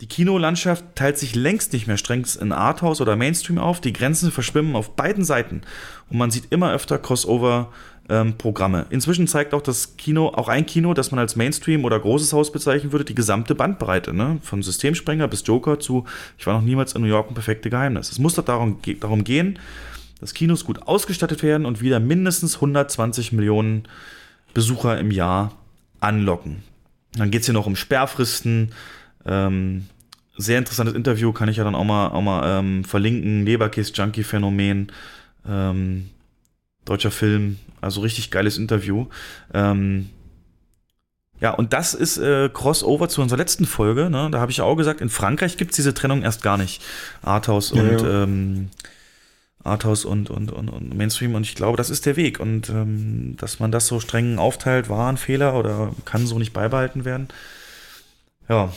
Die 0.00 0.08
Kinolandschaft 0.08 0.84
teilt 0.96 1.18
sich 1.18 1.36
längst 1.36 1.72
nicht 1.72 1.86
mehr 1.86 1.96
streng 1.96 2.26
in 2.40 2.50
Arthouse 2.50 3.00
oder 3.00 3.14
Mainstream 3.14 3.58
auf. 3.58 3.80
Die 3.80 3.92
Grenzen 3.92 4.32
verschwimmen 4.32 4.74
auf 4.74 4.96
beiden 4.96 5.24
Seiten 5.24 5.62
und 6.10 6.18
man 6.18 6.32
sieht 6.32 6.50
immer 6.50 6.72
öfter 6.72 6.98
Crossover-Programme. 8.08 8.86
Inzwischen 8.90 9.26
zeigt 9.26 9.54
auch 9.54 9.62
das 9.62 9.96
Kino, 9.96 10.28
auch 10.28 10.48
ein 10.48 10.66
Kino, 10.66 10.94
das 10.94 11.10
man 11.10 11.18
als 11.18 11.36
Mainstream 11.36 11.84
oder 11.84 11.98
großes 11.98 12.32
Haus 12.32 12.52
bezeichnen 12.52 12.92
würde, 12.92 13.04
die 13.04 13.14
gesamte 13.14 13.54
Bandbreite. 13.54 14.12
Ne? 14.14 14.38
Von 14.42 14.62
Systemsprenger 14.62 15.28
bis 15.28 15.46
Joker 15.46 15.80
zu 15.80 16.04
Ich 16.38 16.46
war 16.46 16.54
noch 16.54 16.62
niemals 16.62 16.94
in 16.94 17.02
New 17.02 17.08
York 17.08 17.30
ein 17.30 17.34
perfekte 17.34 17.70
Geheimnis. 17.70 18.10
Es 18.10 18.18
muss 18.18 18.34
doch 18.34 18.44
darum, 18.44 18.78
darum 19.00 19.24
gehen, 19.24 19.58
dass 20.20 20.34
Kinos 20.34 20.64
gut 20.64 20.82
ausgestattet 20.86 21.42
werden 21.42 21.66
und 21.66 21.80
wieder 21.80 22.00
mindestens 22.00 22.56
120 22.56 23.32
Millionen 23.32 23.88
Besucher 24.52 24.98
im 24.98 25.10
Jahr 25.10 25.52
anlocken. 26.00 26.62
Dann 27.14 27.30
geht 27.30 27.40
es 27.40 27.46
hier 27.46 27.54
noch 27.54 27.66
um 27.66 27.76
Sperrfristen, 27.76 28.72
ähm, 29.26 29.86
sehr 30.36 30.58
interessantes 30.58 30.96
Interview, 30.96 31.32
kann 31.32 31.48
ich 31.48 31.58
ja 31.58 31.64
dann 31.64 31.76
auch 31.76 31.84
mal, 31.84 32.08
auch 32.08 32.20
mal 32.20 32.58
ähm, 32.58 32.84
verlinken. 32.84 33.46
Leberkiss-Junkie-Phänomen, 33.46 34.90
ähm, 35.48 36.10
deutscher 36.84 37.12
Film, 37.12 37.58
also 37.84 38.00
richtig 38.00 38.30
geiles 38.30 38.58
Interview. 38.58 39.06
Ähm, 39.52 40.10
ja, 41.40 41.50
und 41.50 41.72
das 41.72 41.94
ist 41.94 42.16
äh, 42.16 42.48
Crossover 42.48 43.08
zu 43.08 43.20
unserer 43.20 43.38
letzten 43.38 43.66
Folge. 43.66 44.08
Ne? 44.08 44.28
Da 44.30 44.40
habe 44.40 44.50
ich 44.50 44.58
ja 44.58 44.64
auch 44.64 44.76
gesagt, 44.76 45.00
in 45.00 45.10
Frankreich 45.10 45.56
gibt 45.56 45.72
es 45.72 45.76
diese 45.76 45.94
Trennung 45.94 46.22
erst 46.22 46.42
gar 46.42 46.56
nicht. 46.56 46.82
Arthouse 47.22 47.72
Ja, 47.74 47.82
und 47.82 48.00
ja. 48.00 48.22
Ähm, 48.22 48.70
Arthouse 49.64 50.04
und, 50.04 50.30
und, 50.30 50.52
und, 50.52 50.68
und 50.68 50.96
Mainstream. 50.96 51.34
Und 51.34 51.42
ich 51.42 51.54
glaube, 51.54 51.76
das 51.76 51.90
ist 51.90 52.06
der 52.06 52.16
Weg. 52.16 52.38
Und 52.38 52.68
ähm, 52.68 53.36
dass 53.38 53.60
man 53.60 53.72
das 53.72 53.86
so 53.86 53.98
streng 53.98 54.38
aufteilt, 54.38 54.88
war 54.88 55.10
ein 55.10 55.16
Fehler 55.16 55.54
oder 55.54 55.92
kann 56.04 56.26
so 56.26 56.38
nicht 56.38 56.52
beibehalten 56.52 57.04
werden. 57.04 57.28
Ja. 58.48 58.72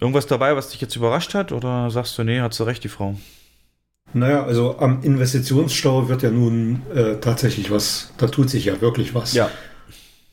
Irgendwas 0.00 0.26
dabei, 0.26 0.56
was 0.56 0.70
dich 0.70 0.80
jetzt 0.80 0.96
überrascht 0.96 1.34
hat? 1.34 1.52
Oder 1.52 1.90
sagst 1.90 2.16
du, 2.18 2.24
nee, 2.24 2.40
hat 2.40 2.54
sie 2.54 2.66
recht, 2.66 2.84
die 2.84 2.88
Frau? 2.88 3.16
Naja, 4.14 4.44
also 4.44 4.78
am 4.78 5.02
Investitionsstau 5.02 6.08
wird 6.08 6.22
ja 6.22 6.30
nun 6.30 6.82
äh, 6.94 7.16
tatsächlich 7.20 7.72
was, 7.72 8.12
da 8.16 8.28
tut 8.28 8.48
sich 8.48 8.64
ja 8.66 8.80
wirklich 8.80 9.12
was. 9.12 9.34
Ja. 9.34 9.50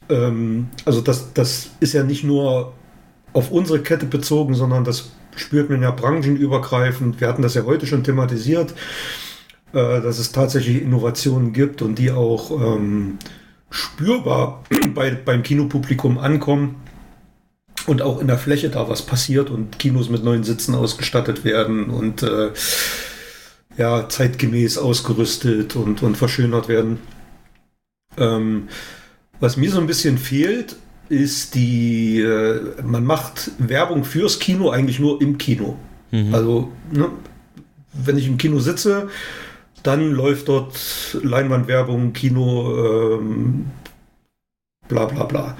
Ähm, 0.07 0.67
also 0.85 1.01
das, 1.01 1.33
das 1.33 1.71
ist 1.79 1.93
ja 1.93 2.03
nicht 2.03 2.23
nur 2.23 2.73
auf 3.33 3.49
unsere 3.49 3.81
Kette 3.81 4.05
bezogen, 4.05 4.53
sondern 4.53 4.83
das 4.83 5.09
spürt 5.35 5.71
man 5.71 5.81
ja 5.81 5.89
branchenübergreifend. 5.89 7.19
Wir 7.19 7.27
hatten 7.27 7.41
das 7.41 7.55
ja 7.55 7.63
heute 7.63 7.87
schon 7.87 8.03
thematisiert, 8.03 8.71
äh, 9.73 10.01
dass 10.01 10.19
es 10.19 10.31
tatsächlich 10.31 10.79
Innovationen 10.79 11.51
gibt 11.51 11.81
und 11.81 11.97
die 11.97 12.11
auch 12.11 12.51
ähm, 12.51 13.17
spürbar 13.71 14.63
bei, 14.93 15.09
beim 15.09 15.41
Kinopublikum 15.41 16.19
ankommen 16.19 16.75
und 17.87 18.03
auch 18.03 18.21
in 18.21 18.27
der 18.27 18.37
Fläche 18.37 18.69
da 18.69 18.87
was 18.87 19.01
passiert 19.01 19.49
und 19.49 19.79
Kinos 19.79 20.09
mit 20.09 20.23
neuen 20.23 20.43
Sitzen 20.43 20.75
ausgestattet 20.75 21.43
werden 21.43 21.89
und 21.89 22.21
äh, 22.21 22.51
ja, 23.77 24.07
zeitgemäß 24.09 24.77
ausgerüstet 24.77 25.75
und, 25.75 26.03
und 26.03 26.17
verschönert 26.17 26.67
werden. 26.67 26.99
Ähm, 28.17 28.67
was 29.39 29.57
mir 29.57 29.71
so 29.71 29.79
ein 29.79 29.87
bisschen 29.87 30.17
fehlt, 30.17 30.75
ist 31.09 31.55
die, 31.55 32.21
äh, 32.21 32.81
man 32.83 33.03
macht 33.03 33.51
Werbung 33.57 34.03
fürs 34.03 34.39
Kino 34.39 34.69
eigentlich 34.69 34.99
nur 34.99 35.21
im 35.21 35.37
Kino. 35.37 35.77
Mhm. 36.11 36.33
Also, 36.33 36.71
ne, 36.91 37.09
wenn 37.93 38.17
ich 38.17 38.27
im 38.27 38.37
Kino 38.37 38.59
sitze, 38.59 39.09
dann 39.83 40.11
läuft 40.11 40.47
dort 40.47 41.17
Leinwandwerbung, 41.21 42.13
Kino, 42.13 43.17
ähm, 43.19 43.65
bla 44.87 45.05
bla 45.05 45.23
bla. 45.25 45.57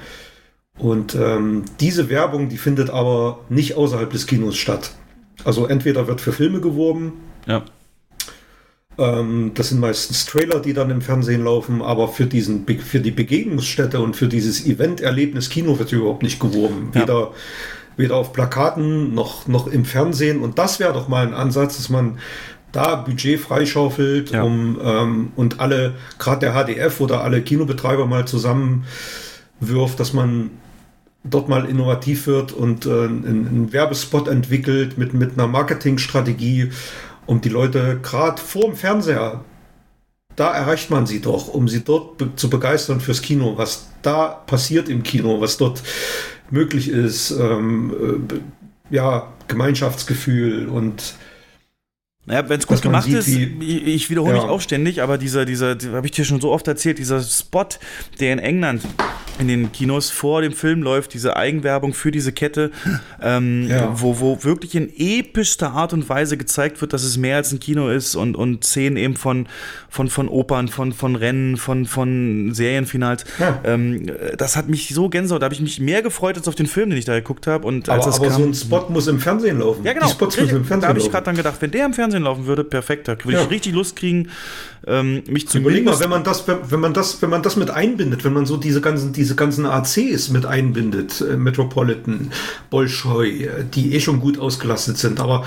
Und 0.78 1.14
ähm, 1.14 1.64
diese 1.80 2.08
Werbung, 2.08 2.48
die 2.48 2.56
findet 2.56 2.90
aber 2.90 3.40
nicht 3.48 3.74
außerhalb 3.74 4.10
des 4.10 4.26
Kinos 4.26 4.56
statt. 4.56 4.92
Also 5.44 5.66
entweder 5.66 6.06
wird 6.06 6.20
für 6.20 6.32
Filme 6.32 6.60
geworben, 6.60 7.14
Ja. 7.46 7.64
Ähm, 8.98 9.52
das 9.54 9.70
sind 9.70 9.80
meistens 9.80 10.26
Trailer, 10.26 10.60
die 10.60 10.74
dann 10.74 10.90
im 10.90 11.00
Fernsehen 11.00 11.44
laufen, 11.44 11.82
aber 11.82 12.08
für, 12.08 12.26
diesen, 12.26 12.66
für 12.66 13.00
die 13.00 13.10
Begegnungsstätte 13.10 14.00
und 14.00 14.16
für 14.16 14.28
dieses 14.28 14.66
Event-Erlebnis 14.66 15.48
Kino 15.48 15.78
wird 15.78 15.92
überhaupt 15.92 16.22
nicht 16.22 16.40
geworben. 16.40 16.90
Ja. 16.94 17.02
Weder, 17.02 17.30
weder 17.96 18.16
auf 18.16 18.32
Plakaten 18.32 19.14
noch, 19.14 19.46
noch 19.46 19.66
im 19.66 19.84
Fernsehen. 19.84 20.40
Und 20.40 20.58
das 20.58 20.80
wäre 20.80 20.92
doch 20.92 21.08
mal 21.08 21.26
ein 21.26 21.34
Ansatz, 21.34 21.76
dass 21.76 21.88
man 21.88 22.18
da 22.72 22.96
Budget 22.96 23.38
freischaufelt, 23.38 24.32
um 24.34 24.78
ähm, 24.82 25.32
und 25.36 25.60
alle, 25.60 25.94
gerade 26.18 26.40
der 26.40 26.52
HDF 26.54 27.00
oder 27.00 27.22
alle 27.22 27.42
Kinobetreiber 27.42 28.06
mal 28.06 28.26
zusammenwirft, 28.26 30.00
dass 30.00 30.14
man 30.14 30.50
dort 31.24 31.48
mal 31.48 31.66
innovativ 31.66 32.26
wird 32.26 32.52
und 32.52 32.86
äh, 32.86 32.90
einen, 32.90 33.46
einen 33.46 33.72
Werbespot 33.72 34.26
entwickelt 34.26 34.98
mit, 34.98 35.14
mit 35.14 35.34
einer 35.34 35.46
Marketingstrategie, 35.46 36.70
um 37.26 37.40
die 37.40 37.48
Leute 37.48 37.98
gerade 38.02 38.40
vor 38.40 38.62
dem 38.62 38.76
Fernseher, 38.76 39.44
da 40.36 40.54
erreicht 40.54 40.90
man 40.90 41.06
sie 41.06 41.20
doch, 41.20 41.48
um 41.48 41.68
sie 41.68 41.84
dort 41.84 42.18
be 42.18 42.34
zu 42.36 42.48
begeistern 42.48 43.00
fürs 43.00 43.22
Kino, 43.22 43.54
was 43.56 43.88
da 44.02 44.28
passiert 44.28 44.88
im 44.88 45.02
Kino, 45.02 45.40
was 45.40 45.56
dort 45.56 45.82
möglich 46.50 46.88
ist, 46.88 47.30
ähm, 47.32 48.26
äh, 48.30 48.94
ja, 48.94 49.32
Gemeinschaftsgefühl 49.48 50.68
und 50.68 51.14
Naja, 52.24 52.48
wenn 52.48 52.60
es 52.60 52.68
gut 52.68 52.80
gemacht 52.82 53.04
sieht, 53.04 53.16
ist, 53.16 53.26
ich, 53.28 53.84
ich 53.86 54.08
wiederhole 54.10 54.36
Ja. 54.36 54.42
mich 54.42 54.48
auch 54.50 54.60
ständig, 54.60 55.02
aber 55.02 55.18
dieser, 55.18 55.44
dieser, 55.44 55.76
habe 55.92 56.06
ich 56.06 56.12
dir 56.12 56.24
schon 56.24 56.40
so 56.40 56.52
oft 56.52 56.68
erzählt, 56.68 56.98
dieser 56.98 57.20
Spot, 57.20 57.66
der 58.20 58.32
in 58.32 58.38
England 58.38 58.82
in 59.40 59.48
den 59.48 59.72
Kinos 59.72 60.10
vor 60.10 60.40
dem 60.42 60.52
Film 60.52 60.82
läuft, 60.84 61.14
diese 61.14 61.36
Eigenwerbung 61.36 61.94
für 61.94 62.12
diese 62.12 62.30
Kette, 62.32 62.70
ähm, 63.20 63.66
Ja. 63.68 63.90
wo, 64.00 64.20
wo 64.20 64.44
wirklich 64.44 64.76
in 64.76 64.88
epischster 64.96 65.72
Art 65.72 65.92
und 65.94 66.08
Weise 66.08 66.36
gezeigt 66.36 66.80
wird, 66.80 66.92
dass 66.92 67.02
es 67.02 67.16
mehr 67.16 67.36
als 67.38 67.50
ein 67.50 67.58
Kino 67.58 67.88
ist 67.88 68.14
und, 68.14 68.36
und 68.36 68.62
Szenen 68.62 68.98
eben 68.98 69.16
von, 69.16 69.48
von, 69.88 70.08
von 70.08 70.28
Opern, 70.28 70.68
von, 70.68 70.92
von 70.92 71.16
Rennen, 71.16 71.56
von, 71.56 71.86
von 71.86 72.50
Serienfinals. 72.54 73.24
Ähm, 73.64 74.06
das 74.38 74.54
hat 74.56 74.68
mich 74.68 74.90
so 74.94 75.08
Gänsehaut, 75.08 75.42
da 75.42 75.46
habe 75.46 75.54
ich 75.54 75.60
mich 75.60 75.80
mehr 75.80 76.02
gefreut 76.02 76.36
als 76.36 76.46
auf 76.46 76.54
den 76.54 76.66
Film, 76.66 76.90
den 76.90 76.98
ich 77.00 77.04
da 77.06 77.14
geguckt 77.14 77.48
habe. 77.48 77.66
Und 77.66 77.88
als 77.88 78.06
aber, 78.06 78.16
aber 78.16 78.28
kam, 78.28 78.42
so 78.42 78.48
ein 78.48 78.54
Spot 78.54 78.86
muss 78.90 79.08
im 79.08 79.18
Fernsehen 79.18 79.58
laufen. 79.58 79.82
ja, 79.84 79.92
genau. 79.92 80.06
Die 80.06 80.12
Spots 80.12 80.36
müssen 80.38 80.56
im 80.56 80.62
da 80.62 80.68
Fernsehen 80.68 80.88
habe 80.88 80.98
ich 81.00 81.10
gerade 81.10 81.24
dann 81.24 81.36
gedacht, 81.36 81.56
wenn 81.60 81.70
der 81.72 81.86
im 81.86 81.94
Fernsehen 81.94 82.11
laufen 82.20 82.46
würde, 82.46 82.64
perfekt. 82.64 83.08
Da 83.08 83.16
würde 83.24 83.38
Ja. 83.38 83.44
ich 83.44 83.50
richtig 83.50 83.72
Lust 83.74 83.96
kriegen, 83.96 84.28
ähm, 84.86 85.22
mich 85.28 85.48
zu 85.48 85.58
Überleg 85.58 85.84
mal, 85.84 85.98
wenn 86.00 86.10
man 86.10 86.24
das, 86.24 86.46
wenn, 86.46 86.58
wenn 86.70 86.80
man 86.80 86.92
das, 86.92 87.22
wenn 87.22 87.30
man 87.30 87.42
das 87.42 87.56
mit 87.56 87.70
einbindet, 87.70 88.24
wenn 88.24 88.34
man 88.34 88.44
so 88.44 88.56
diese 88.58 88.80
ganzen, 88.82 89.12
diese 89.12 89.34
ganzen 89.34 89.64
ACs 89.64 90.28
mit 90.28 90.44
einbindet, 90.44 91.20
äh, 91.22 91.36
Metropolitan, 91.36 92.30
Bolschoi, 92.70 93.44
äh, 93.44 93.64
die 93.72 93.94
eh 93.94 94.00
schon 94.00 94.20
gut 94.20 94.38
ausgelastet 94.38 94.98
sind, 94.98 95.20
aber 95.20 95.44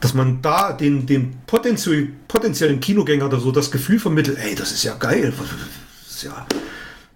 dass 0.00 0.14
man 0.14 0.42
da 0.42 0.72
den, 0.72 1.06
den 1.06 1.36
potenziell, 1.46 2.08
potenziellen 2.28 2.80
Kinogänger 2.80 3.26
oder 3.26 3.40
so 3.40 3.52
das 3.52 3.70
Gefühl 3.70 3.98
vermittelt, 3.98 4.38
ey, 4.40 4.54
das 4.54 4.72
ist 4.72 4.84
ja 4.84 4.94
geil, 4.94 5.32
das 5.36 6.16
ist 6.16 6.22
ja, 6.24 6.46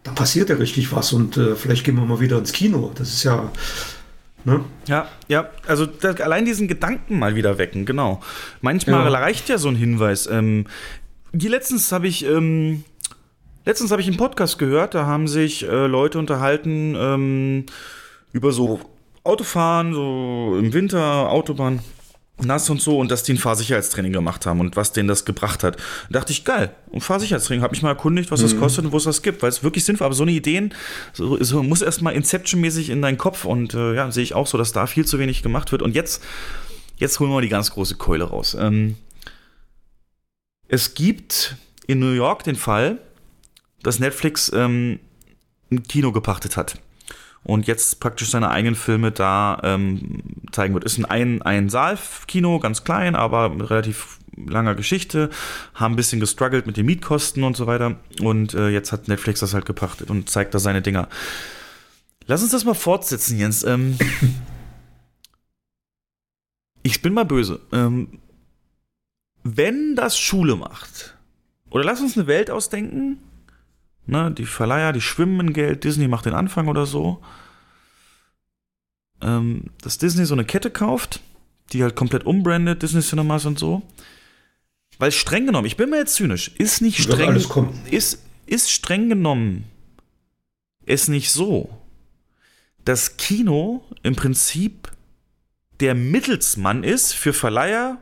da 0.03 0.11
passiert 0.13 0.49
ja 0.51 0.57
richtig 0.57 0.93
was 0.93 1.13
und 1.13 1.37
äh, 1.37 1.55
vielleicht 1.55 1.85
gehen 1.85 1.95
wir 1.97 2.05
mal 2.05 2.21
wieder 2.21 2.39
ins 2.39 2.53
Kino. 2.53 2.91
Das 2.95 3.09
ist 3.09 3.23
ja, 3.23 3.51
ne? 4.45 4.65
Ja, 4.87 5.09
ja, 5.29 5.51
also 5.67 5.87
das, 5.87 6.21
allein 6.21 6.45
diesen 6.45 6.69
Gedanken 6.69 7.19
mal 7.19 7.35
wieder 7.35 7.59
wecken, 7.59 7.85
genau. 7.87 8.21
Manchmal 8.61 9.05
Ja. 9.13 9.19
reicht 9.19 9.49
ja 9.49 9.59
so 9.59 9.69
ein 9.69 9.77
Hinweis. 9.77 10.27
Ähm, 10.27 10.67
die 11.33 11.49
letztens 11.49 11.93
habe 11.93 12.07
ich, 12.09 12.25
ähm, 12.27 12.85
letztens 13.65 13.91
habe 13.91 14.01
ich 14.03 14.09
einen 14.09 14.17
Podcast 14.17 14.59
gehört, 14.59 14.95
da 14.95 15.07
haben 15.07 15.29
sich 15.29 15.67
äh, 15.67 15.87
Leute 15.87 16.19
unterhalten 16.19 16.95
ähm, 16.99 17.67
über 18.33 18.53
so 18.53 18.81
Autofahren, 19.25 19.95
so 19.95 20.57
im 20.59 20.73
Winter, 20.73 21.31
Autobahn. 21.31 21.81
Nass 22.45 22.69
und 22.71 22.81
so 22.81 22.99
und 22.99 23.11
dass 23.11 23.23
die 23.23 23.33
ein 23.33 23.39
Fahrsicherheitstraining 23.39 24.13
gemacht 24.13 24.47
haben 24.47 24.61
und 24.61 24.77
was 24.77 24.93
denen 24.93 25.09
das 25.09 25.25
gebracht 25.25 25.63
hat. 25.65 25.77
Da 26.11 26.21
dachte 26.21 26.33
ich, 26.33 26.45
geil, 26.45 26.75
ein 26.93 27.01
Fahrsicherheitstraining, 27.01 27.63
habe 27.63 27.73
mich 27.73 27.83
mal 27.83 27.91
erkundigt, 27.91 28.31
was 28.31 28.41
das 28.43 28.55
Mhm. 28.55 28.61
kostet 28.61 28.85
und 28.85 28.93
wo 28.93 28.97
es 28.97 29.05
das 29.05 29.23
gibt, 29.23 29.43
weil 29.43 29.49
es 29.49 29.63
wirklich 29.63 29.85
sinnvoll, 29.85 30.07
aber 30.07 30.15
so 30.15 30.23
eine 30.23 30.33
Ideen, 30.33 30.75
so, 31.13 31.43
so 31.43 31.63
muss 31.63 31.83
erstmal 31.83 32.15
Inception-mäßig 32.15 32.91
in 32.91 33.03
deinen 33.03 33.19
Kopf 33.19 33.45
und 33.45 33.75
äh, 33.75 33.95
ja, 33.95 34.11
sehe 34.11 34.23
ich 34.23 34.35
auch 34.35 34.47
so, 34.47 34.59
dass 34.59 34.73
da 34.73 34.87
viel 34.87 35.07
zu 35.07 35.19
wenig 35.19 35.43
gemacht 35.43 35.73
wird. 35.73 35.83
Und 35.83 35.95
jetzt, 35.95 36.23
jetzt 36.97 37.19
holen 37.21 37.31
wir 37.31 37.35
mal 37.35 37.43
die 37.43 37.49
ganz 37.49 37.71
große 37.71 37.97
Keule 37.97 38.25
raus. 38.25 38.57
Ähm, 38.59 38.97
es 40.69 40.95
gibt 40.95 41.57
in 41.87 41.99
New 41.99 42.13
York 42.13 42.45
den 42.45 42.57
Fall, 42.57 42.99
dass 43.83 43.99
Netflix 43.99 44.51
ähm, 44.55 45.01
ein 45.71 45.83
Kino 45.83 46.13
gepachtet 46.13 46.57
hat 46.57 46.77
und 47.45 47.67
jetzt 47.67 48.01
praktisch 48.01 48.31
seine 48.31 48.51
eigenen 48.51 48.75
Filme 48.75 49.11
da 49.11 49.61
ähm, 49.63 50.23
zeigen 50.53 50.75
wird. 50.75 50.85
Ist 50.85 50.99
ein 50.99 51.05
ein, 51.05 51.43
ein 51.43 51.69
Saal-Kino, 51.69 52.59
ganz 52.61 52.85
klein, 52.85 53.15
aber 53.17 53.49
mit 53.49 53.69
relativ 53.71 54.19
langer 54.37 54.75
Geschichte, 54.75 55.31
haben 55.75 55.95
ein 55.95 55.97
bisschen 55.97 56.21
gestruggelt 56.21 56.67
mit 56.67 56.77
den 56.77 56.87
Mietkosten 56.87 57.45
und 57.45 57.57
so 57.57 57.67
weiter 57.67 57.97
und 58.21 58.55
äh, 58.55 58.69
jetzt 58.69 58.93
hat 58.93 59.09
Netflix 59.09 59.41
das 59.41 59.55
halt 59.55 59.67
gepachtet 59.67 60.11
und 60.11 60.31
zeigt 60.31 60.55
da 60.55 60.59
seine 60.59 60.83
Dinger. 60.83 61.09
Lass 62.27 62.43
uns 62.43 62.53
das 62.53 62.65
mal 62.65 62.75
fortsetzen, 62.75 63.39
Jens. 63.39 63.65
Ähm, 63.65 63.99
ich 66.83 67.03
bin 67.03 67.13
mal 67.13 67.25
böse. 67.25 67.61
Ähm, 67.73 68.21
wenn 69.43 69.97
das 69.97 70.19
Schule 70.19 70.57
macht, 70.57 71.17
oder 71.71 71.85
lass 71.85 72.01
uns 72.01 72.17
eine 72.17 72.27
Welt 72.27 72.51
ausdenken, 72.51 73.19
Ne, 74.07 74.33
die 74.33 74.47
Verleiher, 74.47 74.93
die 74.93 75.01
schwimmen 75.01 75.41
in 75.41 75.53
Geld, 75.53 75.85
Disney 75.85 76.09
macht 76.09 76.27
den 76.27 76.35
Anfang 76.35 76.69
oder 76.69 76.87
so. 76.87 77.23
Ähm, 79.21 79.71
dass 79.81 79.99
Disney 79.99 80.25
so 80.25 80.35
eine 80.35 80.45
Kette 80.45 80.71
kauft, 80.71 81.21
die 81.73 81.83
halt 81.83 81.95
komplett 81.95 82.27
umbrandet, 82.27 82.83
Disney 82.83 83.01
Cinemas 83.01 83.47
und 83.47 83.59
so. 83.59 83.83
Weil 84.99 85.13
streng 85.13 85.47
genommen, 85.47 85.67
ich 85.67 85.77
bin 85.77 85.91
mir 85.91 85.99
jetzt 85.99 86.15
zynisch, 86.15 86.49
ist 86.59 86.83
nicht 86.83 87.01
streng, 87.01 87.41
ist, 87.91 88.23
ist 88.47 88.71
streng 88.71 89.09
genommen 89.09 89.65
es 90.87 91.09
nicht 91.09 91.31
so, 91.31 91.71
dass 92.85 93.17
Kino 93.17 93.85
im 94.03 94.17
Prinzip 94.17 94.91
der 95.81 95.95
Mittelsmann 95.95 96.85
ist 96.85 97.13
für 97.13 97.33
Verleiher, 97.33 98.01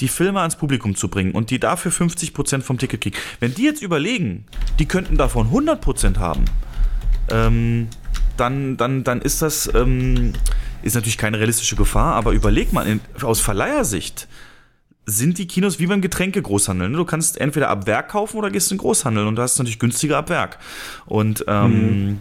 die 0.00 0.08
Filme 0.08 0.40
ans 0.40 0.56
Publikum 0.56 0.94
zu 0.94 1.08
bringen 1.08 1.32
und 1.32 1.50
die 1.50 1.60
dafür 1.60 1.92
50% 1.92 2.62
vom 2.62 2.78
Ticket 2.78 3.00
kriegen. 3.00 3.16
Wenn 3.40 3.54
die 3.54 3.62
jetzt 3.62 3.82
überlegen, 3.82 4.44
die 4.78 4.86
könnten 4.86 5.16
davon 5.16 5.50
100% 5.50 6.18
haben, 6.18 6.44
ähm, 7.30 7.88
dann, 8.36 8.76
dann, 8.76 9.04
dann 9.04 9.22
ist 9.22 9.42
das, 9.42 9.72
ähm, 9.74 10.32
ist 10.82 10.94
natürlich 10.94 11.18
keine 11.18 11.38
realistische 11.38 11.76
Gefahr, 11.76 12.14
aber 12.14 12.32
überleg 12.32 12.72
mal, 12.72 12.86
in, 12.86 13.00
aus 13.22 13.40
Verleihersicht 13.40 14.28
sind 15.06 15.38
die 15.38 15.46
Kinos 15.46 15.78
wie 15.78 15.86
beim 15.86 16.00
Getränkegroßhandel. 16.00 16.88
ne? 16.88 16.96
Du 16.96 17.04
kannst 17.04 17.40
entweder 17.40 17.68
ab 17.68 17.86
Werk 17.86 18.08
kaufen 18.08 18.38
oder 18.38 18.50
gehst 18.50 18.72
in 18.72 18.78
Großhandel 18.78 19.26
und 19.26 19.36
da 19.36 19.44
ist 19.44 19.58
natürlich 19.58 19.78
günstiger 19.78 20.16
ab 20.16 20.30
Werk. 20.30 20.58
Und 21.06 21.44
ähm, 21.46 22.20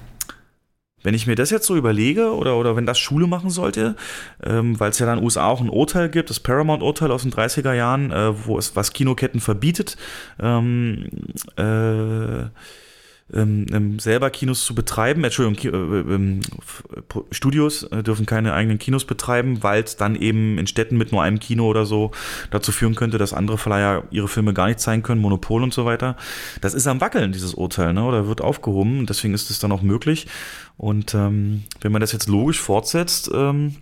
wenn 1.03 1.13
ich 1.13 1.27
mir 1.27 1.35
das 1.35 1.49
jetzt 1.49 1.67
so 1.67 1.75
überlege 1.75 2.33
oder, 2.33 2.57
oder 2.57 2.75
wenn 2.75 2.85
das 2.85 2.99
Schule 2.99 3.27
machen 3.27 3.49
sollte, 3.49 3.95
ähm, 4.43 4.79
weil 4.79 4.89
es 4.89 4.99
ja 4.99 5.05
dann 5.05 5.17
in 5.17 5.21
den 5.21 5.25
USA 5.25 5.45
auch 5.45 5.61
ein 5.61 5.69
Urteil 5.69 6.09
gibt, 6.09 6.29
das 6.29 6.39
Paramount-Urteil 6.39 7.11
aus 7.11 7.23
den 7.23 7.31
30er 7.31 7.73
Jahren, 7.73 8.11
äh, 8.11 8.45
wo 8.45 8.57
es 8.57 8.75
was 8.75 8.93
Kinoketten 8.93 9.39
verbietet, 9.39 9.97
ähm, 10.39 11.05
äh, 11.57 12.45
ähm, 13.31 13.65
ähm, 13.71 13.99
selber 13.99 14.29
Kinos 14.29 14.65
zu 14.65 14.75
betreiben, 14.75 15.23
Entschuldigung, 15.23 15.55
Ki 15.55 15.69
äh, 15.69 16.13
ähm, 16.13 16.41
Studios 17.31 17.83
äh, 17.83 18.03
dürfen 18.03 18.25
keine 18.25 18.53
eigenen 18.53 18.79
Kinos 18.79 19.05
betreiben, 19.05 19.63
weil 19.63 19.83
es 19.83 19.95
dann 19.95 20.15
eben 20.15 20.57
in 20.57 20.67
Städten 20.67 20.97
mit 20.97 21.11
nur 21.11 21.23
einem 21.23 21.39
Kino 21.39 21.67
oder 21.67 21.85
so 21.85 22.11
dazu 22.51 22.71
führen 22.71 22.95
könnte, 22.95 23.17
dass 23.17 23.33
andere 23.33 23.57
Verleiher 23.57 24.03
ihre 24.11 24.27
Filme 24.27 24.53
gar 24.53 24.67
nicht 24.67 24.79
zeigen 24.79 25.03
können, 25.03 25.21
Monopol 25.21 25.63
und 25.63 25.73
so 25.73 25.85
weiter. 25.85 26.17
Das 26.61 26.73
ist 26.73 26.85
am 26.85 27.01
Wackeln, 27.01 27.31
dieses 27.31 27.53
Urteil, 27.53 27.93
ne? 27.93 28.03
oder 28.03 28.27
wird 28.27 28.41
aufgehoben, 28.41 29.05
deswegen 29.05 29.33
ist 29.33 29.49
es 29.49 29.59
dann 29.59 29.71
auch 29.71 29.81
möglich. 29.81 30.27
Und 30.77 31.13
ähm, 31.15 31.63
wenn 31.81 31.91
man 31.91 32.01
das 32.01 32.11
jetzt 32.11 32.27
logisch 32.27 32.59
fortsetzt, 32.59 33.31
ähm, 33.33 33.77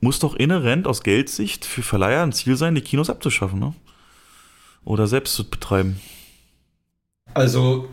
muss 0.00 0.18
doch 0.18 0.34
inhärent 0.34 0.86
aus 0.86 1.02
Geldsicht 1.02 1.64
für 1.64 1.82
Verleiher 1.82 2.22
ein 2.22 2.32
Ziel 2.32 2.56
sein, 2.56 2.74
die 2.74 2.80
Kinos 2.80 3.10
abzuschaffen, 3.10 3.58
ne? 3.58 3.74
Oder 4.84 5.06
selbst 5.06 5.34
zu 5.34 5.48
betreiben. 5.48 5.98
Also, 7.32 7.88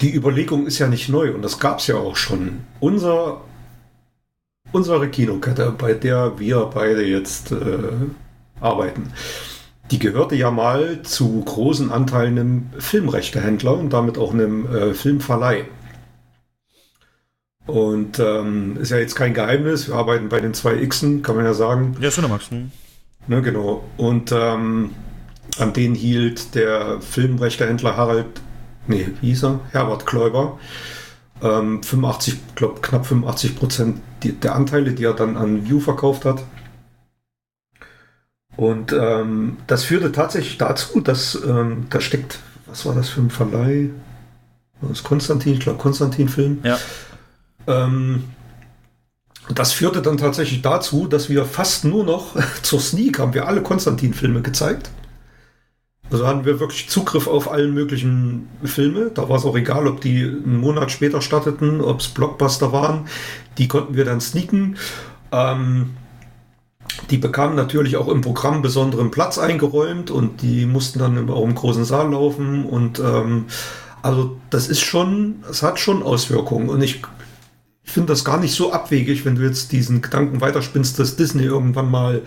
die 0.00 0.14
Überlegung 0.14 0.66
ist 0.66 0.78
ja 0.78 0.88
nicht 0.88 1.08
neu 1.08 1.34
und 1.34 1.42
das 1.42 1.58
gab 1.58 1.78
es 1.78 1.86
ja 1.86 1.96
auch 1.96 2.16
schon. 2.16 2.60
Unser, 2.80 3.42
unsere 4.72 5.08
Kinokette, 5.08 5.74
bei 5.76 5.94
der 5.94 6.38
wir 6.38 6.70
beide 6.72 7.04
jetzt 7.06 7.52
äh, 7.52 7.56
arbeiten, 8.60 9.12
die 9.90 9.98
gehörte 9.98 10.36
ja 10.36 10.50
mal 10.50 11.02
zu 11.02 11.42
großen 11.44 11.90
Anteilen 11.90 12.38
einem 12.38 12.70
Filmrechtehändler 12.78 13.76
und 13.76 13.92
damit 13.92 14.18
auch 14.18 14.32
einem 14.32 14.66
äh, 14.66 14.94
Filmverleih. 14.94 15.66
Und 17.66 18.18
ähm, 18.18 18.78
ist 18.80 18.90
ja 18.90 18.98
jetzt 18.98 19.14
kein 19.14 19.34
Geheimnis, 19.34 19.88
wir 19.88 19.94
arbeiten 19.94 20.28
bei 20.28 20.40
den 20.40 20.54
zwei 20.54 20.84
Xen, 20.86 21.22
kann 21.22 21.36
man 21.36 21.44
ja 21.44 21.54
sagen. 21.54 21.96
Ja, 22.00 22.10
Cinemax. 22.10 22.50
Ne? 22.50 22.70
Ne, 23.26 23.42
genau. 23.42 23.84
Und 23.96 24.32
ähm, 24.32 24.90
an 25.58 25.72
den 25.72 25.94
hielt 25.94 26.54
der 26.54 27.00
Filmrechtehändler 27.00 27.96
Harald, 27.96 28.40
nee, 28.90 29.08
wie 29.20 29.28
hieß 29.28 29.44
er? 29.44 29.60
Herbert 29.70 30.04
Kläuber, 30.04 30.58
ähm, 31.42 31.82
85, 31.82 32.38
glaub, 32.54 32.82
knapp 32.82 33.06
85 33.06 33.56
Prozent 33.56 34.00
der 34.22 34.54
Anteile, 34.54 34.92
die 34.92 35.04
er 35.04 35.14
dann 35.14 35.36
an 35.38 35.66
View 35.66 35.80
verkauft 35.80 36.26
hat. 36.26 36.42
Und 38.56 38.92
ähm, 38.92 39.56
das 39.66 39.84
führte 39.84 40.12
tatsächlich 40.12 40.58
dazu, 40.58 41.00
dass 41.00 41.38
ähm, 41.46 41.86
da 41.88 42.00
steckt, 42.00 42.40
was 42.66 42.84
war 42.84 42.94
das 42.94 43.08
für 43.08 43.22
ein 43.22 43.30
Verleih? 43.30 43.88
Das 44.82 45.02
Konstantin, 45.02 45.54
ich 45.54 45.60
glaube 45.60 45.78
Konstantin 45.78 46.28
Film. 46.28 46.58
Ja. 46.62 46.78
Ähm, 47.66 48.24
das 49.54 49.72
führte 49.72 50.02
dann 50.02 50.18
tatsächlich 50.18 50.62
dazu, 50.62 51.06
dass 51.06 51.28
wir 51.28 51.44
fast 51.44 51.84
nur 51.84 52.04
noch 52.04 52.36
zur 52.62 52.80
Sneak 52.80 53.18
haben 53.18 53.34
wir 53.34 53.46
alle 53.46 53.62
Konstantin-Filme 53.62 54.42
gezeigt. 54.42 54.90
Also 56.10 56.26
hatten 56.26 56.44
wir 56.44 56.58
wirklich 56.58 56.88
Zugriff 56.88 57.28
auf 57.28 57.50
allen 57.50 57.72
möglichen 57.72 58.48
Filme. 58.64 59.10
Da 59.14 59.28
war 59.28 59.36
es 59.38 59.44
auch 59.44 59.56
egal, 59.56 59.86
ob 59.86 60.00
die 60.00 60.22
einen 60.22 60.58
Monat 60.58 60.90
später 60.90 61.20
starteten, 61.20 61.80
ob 61.80 62.00
es 62.00 62.08
Blockbuster 62.08 62.72
waren. 62.72 63.06
Die 63.58 63.68
konnten 63.68 63.94
wir 63.94 64.04
dann 64.04 64.20
sneaken. 64.20 64.76
Ähm, 65.30 65.90
die 67.10 67.18
bekamen 67.18 67.54
natürlich 67.54 67.96
auch 67.96 68.08
im 68.08 68.20
Programm 68.20 68.62
besonderen 68.62 69.10
Platz 69.10 69.38
eingeräumt 69.38 70.10
und 70.10 70.42
die 70.42 70.66
mussten 70.66 70.98
dann 70.98 71.30
auch 71.30 71.44
im 71.44 71.54
großen 71.54 71.84
Saal 71.84 72.10
laufen. 72.10 72.64
Und 72.64 72.98
ähm, 72.98 73.44
also 74.02 74.36
das 74.50 74.68
ist 74.68 74.80
schon, 74.80 75.44
es 75.48 75.62
hat 75.62 75.78
schon 75.78 76.02
Auswirkungen. 76.02 76.68
Und 76.68 76.82
ich 76.82 77.02
ich 77.90 77.94
finde 77.94 78.12
das 78.12 78.24
gar 78.24 78.38
nicht 78.38 78.54
so 78.54 78.72
abwegig, 78.72 79.24
wenn 79.24 79.34
du 79.34 79.42
jetzt 79.42 79.72
diesen 79.72 80.00
Gedanken 80.00 80.40
weiterspinnst, 80.40 80.96
dass 81.00 81.16
Disney 81.16 81.42
irgendwann 81.42 81.90
mal 81.90 82.22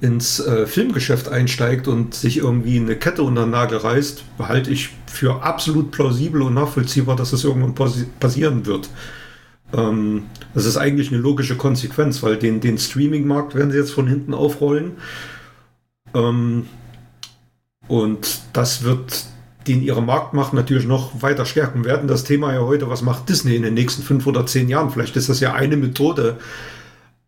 ins 0.00 0.40
äh, 0.40 0.66
Filmgeschäft 0.66 1.28
einsteigt 1.28 1.88
und 1.88 2.14
sich 2.14 2.38
irgendwie 2.38 2.78
eine 2.78 2.96
Kette 2.96 3.22
unter 3.22 3.42
den 3.44 3.50
Nagel 3.50 3.78
reißt, 3.78 4.24
halte 4.38 4.70
ich 4.70 4.90
für 5.06 5.42
absolut 5.42 5.92
plausibel 5.92 6.42
und 6.42 6.54
nachvollziehbar, 6.54 7.16
dass 7.16 7.30
das 7.30 7.44
irgendwann 7.44 7.74
passi 7.74 8.06
passieren 8.20 8.66
wird. 8.66 8.90
Ähm, 9.72 10.24
das 10.52 10.66
ist 10.66 10.76
eigentlich 10.76 11.08
eine 11.12 11.20
logische 11.20 11.56
Konsequenz, 11.56 12.22
weil 12.22 12.36
den, 12.36 12.60
den 12.60 12.78
Streaming-Markt 12.78 13.54
werden 13.54 13.70
sie 13.70 13.78
jetzt 13.78 13.92
von 13.92 14.06
hinten 14.06 14.34
aufrollen. 14.34 14.92
Ähm, 16.14 16.66
und 17.88 18.40
das 18.52 18.82
wird 18.82 19.26
den 19.66 19.82
ihre 19.82 20.02
Marktmacht 20.02 20.52
natürlich 20.52 20.86
noch 20.86 21.22
weiter 21.22 21.46
stärken 21.46 21.84
werden. 21.84 22.06
Das 22.06 22.24
Thema 22.24 22.52
ja 22.52 22.60
heute, 22.60 22.90
was 22.90 23.02
macht 23.02 23.28
Disney 23.28 23.56
in 23.56 23.62
den 23.62 23.74
nächsten 23.74 24.02
fünf 24.02 24.26
oder 24.26 24.44
zehn 24.46 24.68
Jahren? 24.68 24.90
Vielleicht 24.90 25.16
ist 25.16 25.28
das 25.28 25.40
ja 25.40 25.54
eine 25.54 25.76
Methode, 25.76 26.38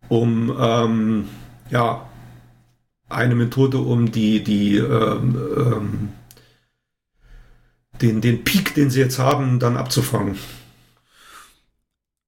um 0.07 0.55
ähm, 0.59 1.25
ja 1.71 2.06
eine 3.09 3.35
Methode, 3.35 3.77
um 3.79 4.11
die 4.11 4.43
die 4.43 4.77
ähm, 4.77 5.37
ähm, 5.57 6.09
den 8.01 8.21
den 8.21 8.43
Peak, 8.43 8.75
den 8.75 8.89
sie 8.89 8.99
jetzt 8.99 9.19
haben, 9.19 9.59
dann 9.59 9.77
abzufangen. 9.77 10.35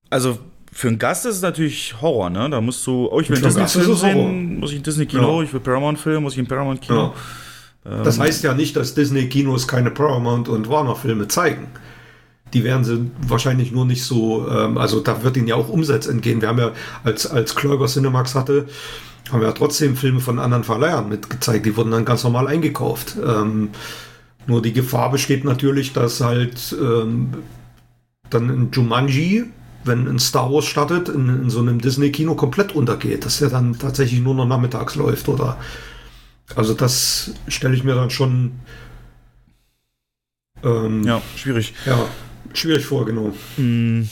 Also 0.09 0.39
für 0.71 0.87
einen 0.87 0.99
Gast 0.99 1.25
ist 1.25 1.35
es 1.37 1.41
natürlich 1.41 2.01
Horror, 2.01 2.29
ne? 2.29 2.49
Da 2.49 2.61
musst 2.61 2.85
du, 2.87 3.07
oh, 3.11 3.19
ich 3.19 3.29
will 3.29 3.37
einen 3.37 3.45
Disney-Film 3.45 3.95
sehen, 3.95 4.59
muss 4.59 4.71
ich 4.71 4.77
ein 4.77 4.83
Disney-Kino, 4.83 5.39
Ja. 5.39 5.43
ich 5.43 5.51
will 5.53 5.59
Paramount-Film, 5.59 6.23
muss 6.23 6.33
ich 6.33 6.39
ein 6.39 6.47
Paramount-Kino. 6.47 7.13
Das 7.83 8.17
Ähm, 8.17 8.23
heißt 8.23 8.43
ja 8.43 8.53
nicht, 8.53 8.75
dass 8.75 8.93
Disney-Kinos 8.93 9.67
keine 9.67 9.91
Paramount- 9.91 10.47
und 10.47 10.69
Warner-Filme 10.69 11.27
zeigen. 11.27 11.67
Die 12.53 12.63
werden 12.63 12.83
sie 12.83 13.11
wahrscheinlich 13.27 13.71
nur 13.71 13.85
nicht 13.85 14.03
so, 14.03 14.47
ähm, 14.49 14.77
also 14.77 14.99
da 15.01 15.23
wird 15.23 15.37
ihnen 15.37 15.47
ja 15.47 15.55
auch 15.55 15.69
Umsatz 15.69 16.07
entgehen. 16.07 16.41
Wir 16.41 16.47
haben 16.49 16.59
ja, 16.59 16.71
als, 17.03 17.27
als 17.27 17.55
Kläuber 17.55 17.87
Cinemax 17.87 18.33
hatte, 18.35 18.67
haben 19.31 19.41
wir 19.41 19.47
ja 19.47 19.53
trotzdem 19.53 19.95
Filme 19.95 20.19
von 20.19 20.39
anderen 20.39 20.63
Verleihern 20.63 21.09
mitgezeigt. 21.09 21.65
Die 21.65 21.75
wurden 21.75 21.91
dann 21.91 22.05
ganz 22.05 22.23
normal 22.23 22.47
eingekauft. 22.47 23.15
Ähm, 23.23 23.69
nur 24.47 24.61
die 24.61 24.73
Gefahr 24.73 25.11
besteht 25.11 25.43
natürlich, 25.43 25.93
dass 25.93 26.21
halt 26.21 26.75
ähm, 26.79 27.33
dann 28.29 28.49
ein 28.49 28.71
Jumanji, 28.71 29.45
wenn 29.83 30.07
ein 30.07 30.19
Star 30.19 30.51
Wars 30.51 30.65
startet, 30.65 31.09
in, 31.09 31.29
in 31.43 31.49
so 31.49 31.59
einem 31.59 31.79
Disney-Kino 31.79 32.35
komplett 32.35 32.73
untergeht. 32.73 33.25
Dass 33.25 33.39
der 33.39 33.49
dann 33.49 33.77
tatsächlich 33.77 34.21
nur 34.21 34.35
noch 34.35 34.47
nachmittags 34.47 34.95
läuft 34.95 35.29
oder 35.29 35.57
also 36.55 36.73
das 36.73 37.31
stelle 37.47 37.75
ich 37.75 37.83
mir 37.83 37.95
dann 37.95 38.09
schon 38.09 38.53
ähm, 40.63 41.03
ja, 41.03 41.21
schwierig. 41.35 41.73
Ja, 41.85 42.07
schwierig 42.53 42.85
vor, 42.85 43.05
genau. 43.05 43.33
Mm, 43.57 44.03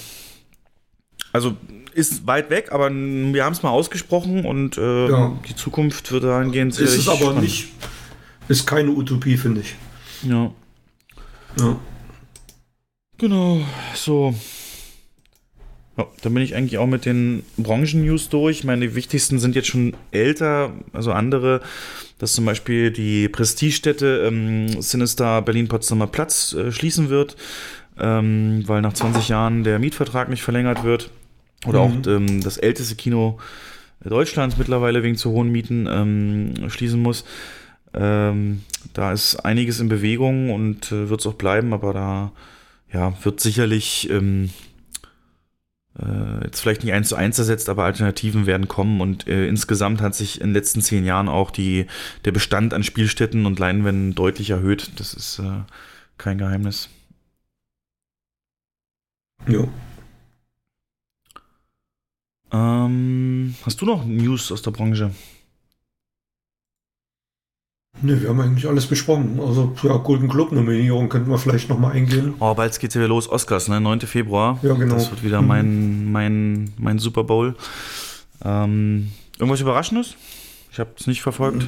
Also 1.31 1.57
ist 1.97 2.27
weit 2.27 2.49
weg, 2.49 2.71
aber 2.71 2.89
wir 2.91 3.43
haben 3.43 3.53
es 3.53 3.63
mal 3.63 3.71
ausgesprochen 3.71 4.45
und 4.45 4.77
äh, 4.77 5.09
Ja. 5.09 5.37
die 5.49 5.55
Zukunft 5.55 6.11
wird 6.11 6.23
dahingehend 6.23 6.77
Ist 6.79 6.93
es 6.95 7.07
aber 7.09 7.17
spannend. 7.17 7.41
nicht, 7.41 7.67
ist 8.47 8.65
keine 8.67 8.91
Utopie, 8.91 9.35
finde 9.37 9.61
ich. 9.61 9.75
Ja. 10.23 10.51
Ja. 11.59 11.79
Genau, 13.17 13.61
so. 13.95 14.35
Ja, 15.97 16.05
dann 16.21 16.33
bin 16.35 16.43
ich 16.43 16.53
eigentlich 16.55 16.77
auch 16.77 16.85
mit 16.85 17.05
den 17.05 17.43
Branchen-News 17.57 18.29
durch. 18.29 18.63
Meine, 18.63 18.93
wichtigsten 18.93 19.39
sind 19.39 19.55
jetzt 19.55 19.67
schon 19.67 19.95
älter, 20.11 20.71
also 20.93 21.11
andere, 21.11 21.61
dass 22.19 22.33
zum 22.33 22.45
Beispiel 22.45 22.91
die 22.91 23.27
Prestigestätte 23.27 24.25
ähm, 24.27 24.79
Sinister 24.81 25.41
Berlin-Potsdamer 25.41 26.05
Platz 26.05 26.53
äh, 26.53 26.71
schließen 26.71 27.09
wird, 27.09 27.35
ähm, 27.99 28.63
weil 28.67 28.83
nach 28.83 28.93
20 28.93 29.29
Jahren 29.29 29.63
der 29.63 29.79
Mietvertrag 29.79 30.29
nicht 30.29 30.43
verlängert 30.43 30.83
wird. 30.83 31.09
Oder 31.65 31.85
Mhm. 31.87 32.01
auch 32.01 32.07
ähm, 32.07 32.41
das 32.41 32.57
älteste 32.57 32.95
Kino 32.95 33.39
Deutschlands 34.03 34.57
mittlerweile 34.57 35.03
wegen 35.03 35.15
zu 35.17 35.31
hohen 35.31 35.51
Mieten 35.51 35.87
ähm, 35.89 36.69
schließen 36.69 37.01
muss. 37.01 37.25
Ähm, 37.93 38.63
da 38.93 39.11
ist 39.11 39.37
einiges 39.37 39.79
in 39.79 39.89
Bewegung 39.89 40.51
und 40.51 40.91
äh, 40.91 41.09
wird 41.09 41.21
es 41.21 41.27
auch 41.27 41.33
bleiben, 41.33 41.73
aber 41.73 41.93
da 41.93 42.31
ja, 42.93 43.13
wird 43.23 43.39
sicherlich 43.39 44.09
ähm, 44.09 44.51
äh, 45.99 46.45
jetzt 46.45 46.61
vielleicht 46.61 46.83
nicht 46.83 46.93
eins 46.93 47.09
zu 47.09 47.15
eins 47.15 47.39
ersetzt, 47.39 47.69
aber 47.69 47.85
Alternativen 47.85 48.45
werden 48.45 48.67
kommen 48.67 49.01
und 49.01 49.27
äh, 49.27 49.47
insgesamt 49.47 49.99
hat 50.01 50.13
sich 50.15 50.39
in 50.41 50.49
den 50.49 50.53
letzten 50.53 50.81
zehn 50.81 51.03
Jahren 51.05 51.27
auch 51.27 51.49
die, 51.49 51.87
der 52.23 52.31
Bestand 52.31 52.73
an 52.73 52.83
Spielstätten 52.83 53.45
und 53.45 53.57
Leinwänden 53.57 54.13
deutlich 54.13 54.51
erhöht. 54.51 54.91
Das 54.97 55.13
ist 55.13 55.39
äh, 55.39 55.63
kein 56.17 56.37
Geheimnis. 56.37 56.89
Jo. 59.47 59.69
Ähm, 62.51 63.55
hast 63.65 63.81
du 63.81 63.85
noch 63.85 64.05
News 64.05 64.51
aus 64.51 64.61
der 64.61 64.71
Branche? 64.71 65.11
Ne, 68.01 68.21
wir 68.21 68.29
haben 68.29 68.39
eigentlich 68.39 68.67
alles 68.67 68.85
besprochen. 68.85 69.39
Also 69.39 69.73
ja, 69.81 69.97
Golden 69.97 70.27
Globe 70.29 70.53
Nominierung 70.53 71.09
könnten 71.09 71.31
wir 71.31 71.37
vielleicht 71.39 71.67
noch 71.69 71.79
mal 71.79 71.93
eingehen. 71.93 72.35
Oh, 72.39 72.53
bald 72.53 72.79
geht's 72.79 72.93
ja 72.93 73.01
wieder 73.01 73.07
los. 73.09 73.27
Oscars, 73.27 73.67
ne? 73.69 73.81
9. 73.81 74.01
Februar. 74.01 74.59
Ja, 74.61 74.75
genau. 74.75 74.93
Das 74.95 75.09
wird 75.09 75.23
wieder 75.23 75.41
Mhm. 75.41 75.47
mein, 75.47 76.11
mein, 76.11 76.73
mein 76.77 76.99
Super 76.99 77.23
Bowl. 77.23 77.55
Ähm, 78.45 79.11
irgendwas 79.39 79.61
Überraschendes? 79.61 80.15
Ich 80.71 80.79
habe 80.79 80.91
es 80.99 81.07
nicht 81.07 81.23
verfolgt. 81.23 81.67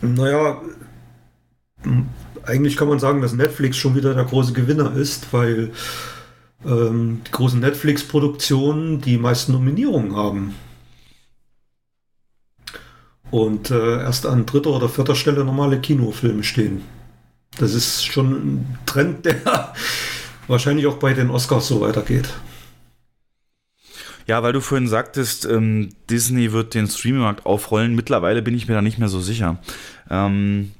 Naja, 0.00 0.62
eigentlich 2.44 2.76
kann 2.76 2.86
man 2.88 3.00
sagen, 3.00 3.20
dass 3.20 3.32
Netflix 3.32 3.76
schon 3.76 3.96
wieder 3.96 4.14
der 4.14 4.24
große 4.24 4.52
Gewinner 4.52 4.94
ist, 4.94 5.32
weil 5.32 5.72
ähm, 6.64 7.22
die 7.26 7.30
großen 7.30 7.60
Netflix-Produktionen 7.60 9.00
die 9.00 9.18
meisten 9.18 9.52
Nominierungen 9.52 10.16
haben. 10.16 10.54
Und 13.30 13.70
äh, 13.70 14.00
erst 14.00 14.26
an 14.26 14.46
dritter 14.46 14.70
oder 14.70 14.88
vierter 14.88 15.14
Stelle 15.14 15.44
normale 15.44 15.80
Kinofilme 15.80 16.42
stehen. 16.42 16.82
Das 17.58 17.74
ist 17.74 18.06
schon 18.06 18.32
ein 18.32 18.78
Trend, 18.86 19.26
der 19.26 19.36
wahrscheinlich 20.46 20.86
auch 20.86 20.96
bei 20.96 21.12
den 21.12 21.30
Oscars 21.30 21.68
so 21.68 21.80
weitergeht. 21.80 22.28
Ja, 24.26 24.42
weil 24.42 24.52
du 24.52 24.60
vorhin 24.60 24.88
sagtest, 24.88 25.46
ähm, 25.46 25.88
Disney 26.10 26.52
wird 26.52 26.74
den 26.74 26.86
Streaming-Markt 26.86 27.46
aufrollen. 27.46 27.94
Mittlerweile 27.94 28.42
bin 28.42 28.54
ich 28.54 28.68
mir 28.68 28.74
da 28.74 28.82
nicht 28.82 28.98
mehr 28.98 29.08
so 29.08 29.20
sicher. 29.20 29.58
Ähm, 30.10 30.72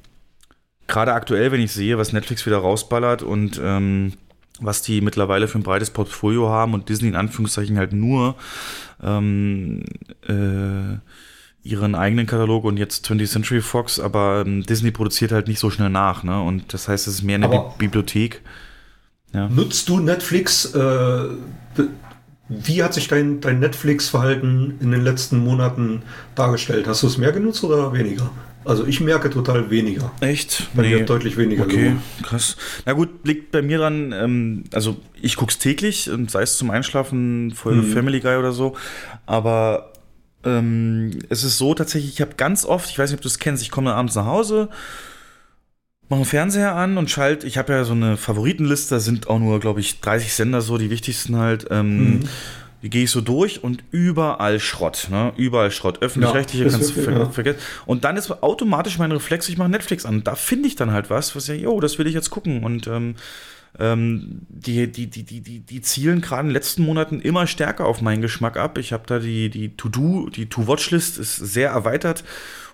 Gerade 0.86 1.14
aktuell, 1.14 1.50
wenn 1.52 1.60
ich 1.60 1.72
sehe, 1.72 1.98
was 1.98 2.12
Netflix 2.12 2.46
wieder 2.46 2.58
rausballert 2.58 3.22
und 3.22 3.60
ähm, 3.62 4.14
was 4.60 4.82
die 4.82 5.00
mittlerweile 5.00 5.48
für 5.48 5.58
ein 5.58 5.62
breites 5.62 5.90
Portfolio 5.90 6.48
haben 6.48 6.74
und 6.74 6.88
Disney 6.88 7.08
in 7.08 7.16
Anführungszeichen 7.16 7.78
halt 7.78 7.92
nur 7.92 8.36
ähm, 9.02 9.84
äh, 10.26 10.98
ihren 11.62 11.94
eigenen 11.94 12.26
Katalog 12.26 12.64
und 12.64 12.76
jetzt 12.76 13.06
20th 13.06 13.30
Century 13.30 13.60
Fox, 13.60 14.00
aber 14.00 14.44
ähm, 14.46 14.62
Disney 14.62 14.90
produziert 14.90 15.32
halt 15.32 15.48
nicht 15.48 15.58
so 15.58 15.70
schnell 15.70 15.90
nach, 15.90 16.22
ne? 16.22 16.40
Und 16.40 16.72
das 16.72 16.88
heißt, 16.88 17.06
es 17.06 17.14
ist 17.14 17.22
mehr 17.22 17.36
eine 17.36 17.48
Bi 17.48 17.58
Bibliothek. 17.78 18.42
Ja. 19.34 19.48
Nutzt 19.48 19.88
du 19.88 20.00
Netflix? 20.00 20.74
Äh, 20.74 21.28
wie 22.48 22.82
hat 22.82 22.94
sich 22.94 23.08
dein, 23.08 23.40
dein 23.40 23.60
Netflix-Verhalten 23.60 24.78
in 24.80 24.90
den 24.90 25.02
letzten 25.02 25.38
Monaten 25.38 26.02
dargestellt? 26.34 26.86
Hast 26.86 27.02
du 27.02 27.06
es 27.06 27.18
mehr 27.18 27.32
genutzt 27.32 27.62
oder 27.62 27.92
weniger? 27.92 28.30
Also 28.68 28.86
ich 28.86 29.00
merke 29.00 29.30
total 29.30 29.70
weniger. 29.70 30.12
Echt? 30.20 30.68
Bei 30.74 30.82
mir 30.82 31.04
deutlich 31.06 31.36
weniger 31.38 31.64
Okay, 31.64 31.76
geworden. 31.76 32.02
krass. 32.22 32.56
Na 32.84 32.92
gut, 32.92 33.08
liegt 33.26 33.50
bei 33.50 33.62
mir 33.62 33.78
dran, 33.78 34.12
ähm, 34.12 34.64
also 34.72 34.96
ich 35.20 35.36
guck's 35.36 35.58
täglich, 35.58 36.10
und 36.10 36.30
sei 36.30 36.42
es 36.42 36.58
zum 36.58 36.70
Einschlafen, 36.70 37.52
Folge 37.52 37.80
Mhm. 37.82 37.92
Family 37.92 38.20
Guy 38.20 38.36
oder 38.36 38.52
so, 38.52 38.76
aber 39.24 39.92
ähm, 40.44 41.18
es 41.30 41.44
ist 41.44 41.56
so 41.58 41.72
tatsächlich, 41.74 42.12
ich 42.12 42.20
habe 42.20 42.34
ganz 42.36 42.64
oft, 42.66 42.90
ich 42.90 42.98
weiß 42.98 43.10
nicht, 43.10 43.18
ob 43.18 43.22
du 43.22 43.28
es 43.28 43.38
kennst, 43.38 43.62
ich 43.62 43.70
komme 43.70 43.94
abends 43.94 44.14
nach 44.14 44.26
Hause, 44.26 44.68
mache 46.10 46.20
den 46.20 46.26
Fernseher 46.26 46.74
an 46.74 46.98
und 46.98 47.10
schalte, 47.10 47.46
ich 47.46 47.56
habe 47.58 47.72
ja 47.72 47.84
so 47.84 47.92
eine 47.92 48.16
Favoritenliste, 48.18 48.96
da 48.96 49.00
sind 49.00 49.28
auch 49.28 49.38
nur, 49.38 49.60
glaube 49.60 49.80
ich, 49.80 50.00
30 50.00 50.32
Sender 50.34 50.60
so, 50.60 50.76
die 50.78 50.90
wichtigsten 50.90 51.36
halt, 51.36 51.66
ähm, 51.70 52.16
Mhm. 52.18 52.20
Die 52.82 52.90
gehe 52.90 53.04
ich 53.04 53.10
so 53.10 53.20
durch 53.20 53.64
und 53.64 53.82
überall 53.90 54.60
Schrott, 54.60 55.08
ne? 55.10 55.32
Überall 55.36 55.70
Schrott. 55.70 56.00
Öffentlich-rechtliche 56.02 56.64
Ja, 56.64 56.70
kannst 56.70 56.96
du 56.96 57.02
ver 57.02 57.12
ja. 57.12 57.28
vergessen. 57.30 57.58
Und 57.86 58.04
dann 58.04 58.16
ist 58.16 58.30
automatisch 58.42 58.98
mein 58.98 59.10
Reflex, 59.12 59.48
ich 59.48 59.58
mache 59.58 59.68
Netflix 59.68 60.06
an. 60.06 60.22
Da 60.24 60.34
finde 60.36 60.68
ich 60.68 60.76
dann 60.76 60.92
halt 60.92 61.10
was, 61.10 61.34
was 61.34 61.46
ja, 61.48 61.54
jo, 61.54 61.80
das 61.80 61.98
will 61.98 62.06
ich 62.06 62.14
jetzt 62.14 62.30
gucken. 62.30 62.62
Und 62.62 62.86
ähm, 62.86 63.16
ähm, 63.78 64.40
die, 64.48 64.90
die, 64.90 65.08
die, 65.08 65.24
die, 65.24 65.40
die, 65.40 65.60
die 65.60 65.80
zielen 65.82 66.20
gerade 66.20 66.42
in 66.42 66.46
den 66.48 66.54
letzten 66.54 66.84
Monaten 66.84 67.20
immer 67.20 67.46
stärker 67.46 67.84
auf 67.86 68.00
meinen 68.00 68.22
Geschmack 68.22 68.56
ab. 68.56 68.78
Ich 68.78 68.92
habe 68.92 69.04
da 69.06 69.18
die, 69.18 69.50
die 69.50 69.70
To-Do, 69.76 70.28
die 70.30 70.46
To-Watch-List 70.46 71.18
ist 71.18 71.36
sehr 71.36 71.70
erweitert 71.70 72.24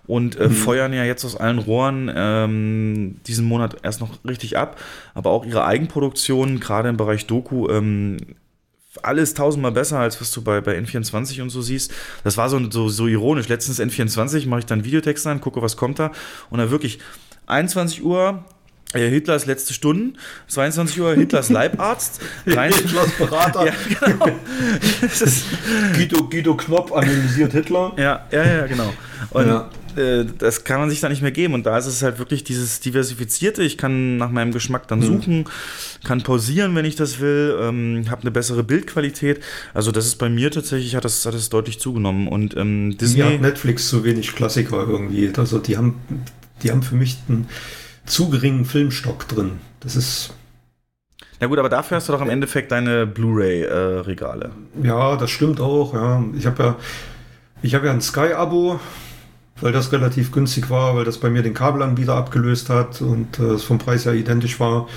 und 0.07 0.37
äh, 0.39 0.49
Mhm. 0.49 0.53
feuern 0.53 0.93
ja 0.93 1.05
jetzt 1.05 1.25
aus 1.25 1.35
allen 1.37 1.59
Rohren 1.59 2.11
ähm, 2.15 3.17
diesen 3.27 3.47
Monat 3.47 3.77
erst 3.83 4.01
noch 4.01 4.11
richtig 4.27 4.57
ab. 4.59 4.79
Aber 5.15 5.31
auch 5.31 5.45
ihre 5.47 5.65
Eigenproduktion, 5.65 6.61
gerade 6.61 6.91
im 6.91 6.97
Bereich 6.97 7.27
Doku, 7.27 7.69
ähm, 7.71 8.19
alles 9.03 9.35
tausendmal 9.35 9.73
besser, 9.73 9.99
als 9.99 10.21
was 10.21 10.31
du 10.31 10.43
bei, 10.43 10.61
bei 10.61 10.79
N24 10.79 11.43
und 11.43 11.51
so 11.51 11.63
siehst. 11.63 11.93
Das 12.23 12.37
war 12.37 12.49
so, 12.49 12.71
so, 12.71 12.89
so 12.89 13.07
ironisch. 13.07 13.49
Letztens 13.49 13.81
N24 13.81 14.49
mache 14.49 14.61
ich 14.61 14.67
dann 14.67 14.85
Videotext 14.85 15.27
an, 15.27 15.41
gucke, 15.41 15.61
was 15.63 15.77
kommt 15.77 15.99
da. 15.99 16.13
Und 16.51 16.59
dann 16.59 16.71
wirklich 16.71 16.99
21 17.47 18.03
Uhr, 18.05 18.45
äh, 18.95 19.09
Hitlers 19.09 19.47
letzte 19.47 19.75
Stunden, 19.75 20.17
22 20.49 21.01
Uhr 21.01 21.15
Hitlers 21.15 21.49
Leibarzt, 21.51 22.21
Hitlers 22.45 23.11
Berater. 23.19 23.67
ja, 23.67 23.73
genau. 23.89 24.27
Guido, 25.97 26.25
Guido 26.29 26.55
Knopp 26.57 26.93
analysiert 26.93 27.53
Hitler. 27.53 27.93
ja, 27.97 28.25
ja, 28.31 28.45
ja, 28.45 28.67
genau. 28.67 28.93
Und 29.31 29.47
Ja. 29.49 29.69
Äh, 29.97 30.25
das 30.39 30.65
kann 30.65 30.81
man 30.81 30.91
sich 30.91 31.01
da 31.01 31.09
nicht 31.09 31.23
mehr 31.23 31.31
geben. 31.33 31.55
Und 31.55 31.67
da 31.67 31.77
ist 31.79 31.87
es 31.87 32.03
halt 32.03 32.19
wirklich 32.19 32.45
dieses 32.45 32.81
Diversifizierte. 32.81 33.63
Ich 33.63 33.79
kann 33.79 34.17
nach 34.17 34.31
meinem 34.31 34.53
Geschmack 34.53 34.89
dann 34.89 35.01
Mhm. 35.01 35.05
suchen, 35.05 35.45
kann 36.05 36.23
pausieren, 36.23 36.75
wenn 36.75 36.85
ich 36.85 36.97
das 36.97 37.21
will, 37.21 37.57
ähm, 37.61 38.05
habe 38.11 38.23
eine 38.23 38.31
bessere 38.31 38.63
Bildqualität. 38.65 39.41
Also 39.73 39.93
das 39.93 40.07
ist 40.07 40.17
bei 40.17 40.29
mir 40.29 40.51
tatsächlich, 40.51 40.95
hat 40.97 41.05
das, 41.05 41.25
hat 41.27 41.35
das 41.35 41.49
deutlich 41.51 41.79
zugenommen. 41.81 42.29
Und 42.29 42.57
ähm, 42.57 42.97
Disney. 42.99 43.23
hat 43.23 43.41
Netflix 43.41 43.89
zu 43.89 44.05
wenig 44.05 44.35
Klassiker 44.35 44.87
irgendwie. 44.89 45.31
Also 45.37 45.59
die 45.59 45.77
haben, 45.77 46.01
die 46.63 46.71
haben 46.71 46.83
für 46.83 46.95
mich 46.97 47.19
einen 47.29 47.49
zu 48.07 48.31
geringen 48.31 48.65
Filmstock 48.65 49.27
drin. 49.29 49.53
Das 49.81 49.97
ist, 49.97 50.33
Na 51.41 51.47
gut, 51.47 51.59
aber 51.59 51.69
dafür 51.69 51.97
hast 51.97 52.09
du 52.09 52.13
doch 52.13 52.21
im 52.23 52.31
Endeffekt 52.31 52.71
deine 52.73 53.07
Blu-ray-Regale. 53.07 54.51
ja, 54.83 55.17
das 55.17 55.31
stimmt 55.31 55.61
auch. 55.61 55.95
Ja. 55.95 56.23
Ich 56.39 56.47
habe 56.47 56.63
ja, 56.63 56.77
ich 57.63 57.75
habe 57.75 57.87
ja 57.87 57.93
ein 57.93 58.01
Sky-Abo, 58.01 58.79
weil 59.61 59.73
das 59.73 59.93
relativ 59.93 60.33
günstig 60.33 60.71
war, 60.71 60.97
weil 60.97 61.05
das 61.05 61.19
bei 61.19 61.31
mir 61.31 61.43
den 61.43 61.55
Kabelanbieter 61.55 62.15
abgelöst 62.15 62.69
hat 62.71 63.01
und 63.01 63.39
äh, 63.39 63.55
es 63.55 63.63
vom 63.63 63.79
Preis 63.79 64.05
her 64.05 64.15
identisch 64.15 64.59
war. 64.61 64.89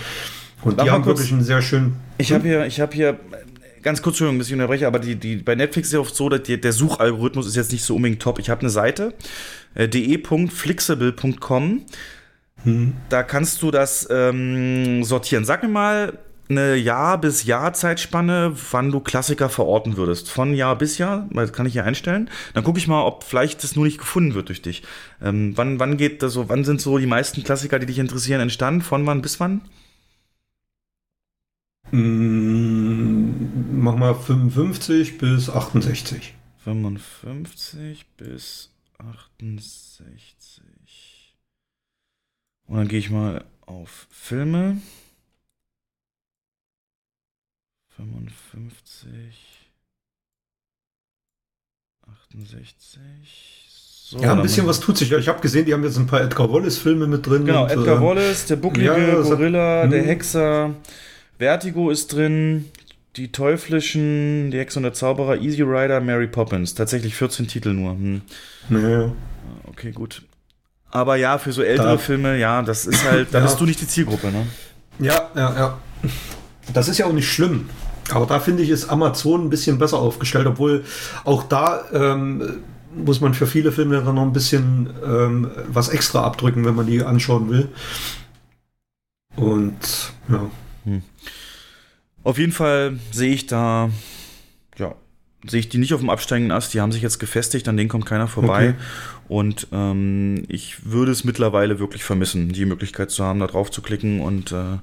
Und 0.63 0.77
Warte 0.77 0.83
die 0.83 0.91
haben 0.91 1.03
kurz. 1.03 1.19
wirklich 1.19 1.33
einen 1.33 1.43
sehr 1.43 1.61
schönen. 1.61 1.97
Ich 2.17 2.33
habe 2.33 2.47
hier, 2.47 2.65
ich 2.65 2.79
habe 2.79 2.93
hier, 2.93 3.19
ganz 3.83 4.01
kurz, 4.01 4.15
Entschuldigung, 4.15 4.39
dass 4.39 4.47
ich 4.47 4.53
unterbreche, 4.53 4.87
aber 4.87 4.99
die, 4.99 5.15
die, 5.15 5.37
bei 5.37 5.55
Netflix 5.55 5.89
ist 5.89 5.93
ja 5.93 5.99
oft 5.99 6.15
so, 6.15 6.29
dass 6.29 6.43
die, 6.43 6.59
der 6.59 6.73
Suchalgorithmus 6.73 7.47
ist 7.47 7.55
jetzt 7.55 7.71
nicht 7.71 7.83
so 7.83 7.95
unbedingt 7.95 8.21
top. 8.21 8.39
Ich 8.39 8.49
habe 8.49 8.61
eine 8.61 8.69
Seite, 8.69 9.13
äh, 9.75 9.87
de.flixable.com. 9.87 11.85
Da 13.09 13.23
kannst 13.23 13.61
du 13.61 13.71
das 13.71 14.07
ähm, 14.09 15.03
sortieren. 15.03 15.45
Sag 15.45 15.63
mir 15.63 15.69
mal 15.69 16.17
eine 16.49 16.75
Jahr 16.75 17.19
bis 17.19 17.43
Jahr 17.43 17.73
Zeitspanne, 17.73 18.53
wann 18.71 18.91
du 18.91 18.99
Klassiker 18.99 19.49
verorten 19.49 19.97
würdest. 19.97 20.29
Von 20.29 20.53
Jahr 20.53 20.77
bis 20.77 20.97
Jahr, 20.97 21.27
das 21.31 21.53
kann 21.53 21.65
ich 21.65 21.73
hier 21.73 21.85
einstellen. 21.85 22.29
Dann 22.53 22.63
gucke 22.63 22.79
ich 22.79 22.87
mal, 22.87 23.03
ob 23.03 23.23
vielleicht 23.23 23.63
das 23.63 23.75
nur 23.75 23.85
nicht 23.85 23.97
gefunden 23.97 24.33
wird 24.33 24.49
durch 24.49 24.61
dich. 24.61 24.83
Ähm, 25.21 25.53
wann, 25.55 25.79
wann 25.79 25.97
geht 25.97 26.23
das 26.23 26.33
so, 26.33 26.49
wann 26.49 26.63
sind 26.63 26.81
so 26.81 26.97
die 26.97 27.05
meisten 27.05 27.43
Klassiker, 27.43 27.79
die 27.79 27.85
dich 27.85 27.99
interessieren, 27.99 28.41
entstanden? 28.41 28.81
Von 28.81 29.05
wann 29.05 29.21
bis 29.21 29.39
wann? 29.39 29.61
Mm, 31.91 33.81
mach 33.81 33.95
mal 33.95 34.13
55 34.13 35.17
bis 35.17 35.49
68. 35.49 36.33
55 36.63 38.05
bis 38.17 38.71
68. 38.97 40.63
Und 42.67 42.77
dann 42.77 42.87
gehe 42.87 42.99
ich 42.99 43.09
mal 43.09 43.45
auf 43.65 44.07
Filme. 44.11 44.77
55. 47.97 49.69
68. 52.29 52.99
So, 54.09 54.19
ja, 54.19 54.31
ein 54.33 54.41
bisschen 54.41 54.65
was 54.65 54.79
tut 54.79 54.97
sich. 54.97 55.11
Ich 55.11 55.27
habe 55.27 55.41
gesehen, 55.41 55.65
die 55.65 55.73
haben 55.73 55.83
jetzt 55.83 55.97
ein 55.97 56.07
paar 56.07 56.21
Edgar 56.21 56.51
Wallace-Filme 56.51 57.07
mit 57.07 57.25
drin. 57.27 57.45
Genau, 57.45 57.63
und, 57.63 57.71
Edgar 57.71 57.97
äh, 57.97 58.01
Wallace, 58.01 58.45
der 58.45 58.55
bucklige 58.55 58.87
ja, 58.87 59.15
das 59.15 59.29
hat- 59.29 59.37
Gorilla, 59.37 59.87
der 59.87 60.01
hm. 60.01 60.07
Hexer, 60.07 60.75
Vertigo 61.37 61.89
ist 61.89 62.13
drin, 62.13 62.71
die 63.17 63.31
Teuflischen, 63.31 64.51
die 64.51 64.59
Hexe 64.59 64.79
und 64.79 64.83
der 64.83 64.93
Zauberer, 64.93 65.37
Easy 65.41 65.61
Rider, 65.61 65.99
Mary 65.99 66.27
Poppins. 66.27 66.73
Tatsächlich 66.73 67.15
14 67.15 67.47
Titel 67.47 67.73
nur. 67.73 67.91
Hm. 67.93 68.21
Ja. 68.69 69.11
Okay, 69.65 69.91
gut. 69.91 70.21
Aber 70.89 71.17
ja, 71.17 71.37
für 71.37 71.51
so 71.51 71.61
ältere 71.61 71.93
Da- 71.93 71.97
Filme, 71.97 72.37
ja, 72.37 72.61
das 72.61 72.85
ist 72.85 73.03
halt, 73.03 73.33
da 73.33 73.39
Ja. 73.39 73.43
bist 73.43 73.59
du 73.59 73.65
nicht 73.65 73.81
die 73.81 73.87
Zielgruppe, 73.87 74.31
ne? 74.31 74.47
Ja, 74.99 75.29
ja, 75.35 75.53
ja. 75.55 75.77
Das 76.73 76.87
ist 76.87 76.97
ja 76.97 77.05
auch 77.07 77.13
nicht 77.13 77.29
schlimm. 77.29 77.69
Aber 78.13 78.25
da 78.25 78.39
finde 78.39 78.63
ich, 78.63 78.69
ist 78.69 78.89
Amazon 78.89 79.45
ein 79.45 79.49
bisschen 79.49 79.77
besser 79.77 79.99
aufgestellt, 79.99 80.47
obwohl 80.47 80.83
auch 81.23 81.43
da 81.43 81.83
ähm, 81.91 82.61
muss 82.95 83.21
man 83.21 83.33
für 83.33 83.47
viele 83.47 83.71
Filme 83.71 84.01
dann 84.01 84.15
noch 84.15 84.23
ein 84.23 84.33
bisschen 84.33 84.89
ähm, 85.05 85.51
was 85.67 85.89
extra 85.89 86.23
abdrücken, 86.23 86.65
wenn 86.65 86.75
man 86.75 86.87
die 86.87 87.03
anschauen 87.03 87.49
will. 87.49 87.69
Und 89.35 90.11
ja. 90.29 90.49
Auf 92.23 92.37
jeden 92.37 92.51
Fall 92.51 92.99
sehe 93.11 93.33
ich 93.33 93.45
da, 93.47 93.89
ja, 94.77 94.95
sehe 95.47 95.61
ich 95.61 95.69
die 95.69 95.77
nicht 95.77 95.93
auf 95.93 96.01
dem 96.01 96.09
absteigenden 96.09 96.51
Ast. 96.51 96.73
Die 96.73 96.81
haben 96.81 96.91
sich 96.91 97.01
jetzt 97.01 97.19
gefestigt, 97.19 97.67
an 97.69 97.77
denen 97.77 97.87
kommt 97.87 98.05
keiner 98.05 98.27
vorbei. 98.27 98.69
Okay. 98.69 98.75
Und 99.27 99.67
ähm, 99.73 100.43
ich 100.47 100.85
würde 100.85 101.11
es 101.11 101.23
mittlerweile 101.23 101.79
wirklich 101.79 102.03
vermissen, 102.03 102.49
die 102.53 102.65
Möglichkeit 102.65 103.11
zu 103.11 103.23
haben, 103.25 103.39
da 103.39 103.47
drauf 103.47 103.69
zu 103.71 103.81
klicken 103.81 104.21
und 104.21 104.51
äh, 104.53 104.77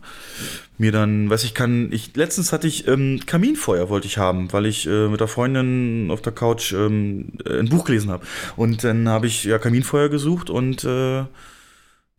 mir 0.76 0.92
dann, 0.92 1.30
was 1.30 1.44
ich 1.44 1.54
kann, 1.54 1.90
ich 1.92 2.14
letztens 2.16 2.52
hatte 2.52 2.66
ich 2.66 2.86
ähm, 2.88 3.20
Kaminfeuer 3.24 3.88
wollte 3.88 4.06
ich 4.06 4.18
haben, 4.18 4.52
weil 4.52 4.66
ich 4.66 4.86
äh, 4.86 5.08
mit 5.08 5.20
der 5.20 5.28
Freundin 5.28 6.10
auf 6.10 6.20
der 6.20 6.32
Couch 6.32 6.72
ähm, 6.72 7.32
äh, 7.46 7.58
ein 7.58 7.68
Buch 7.68 7.84
gelesen 7.84 8.10
habe. 8.10 8.26
Und 8.56 8.84
dann 8.84 9.08
habe 9.08 9.26
ich 9.26 9.44
ja 9.44 9.58
Kaminfeuer 9.58 10.08
gesucht 10.10 10.50
und 10.50 10.84
äh, 10.84 11.24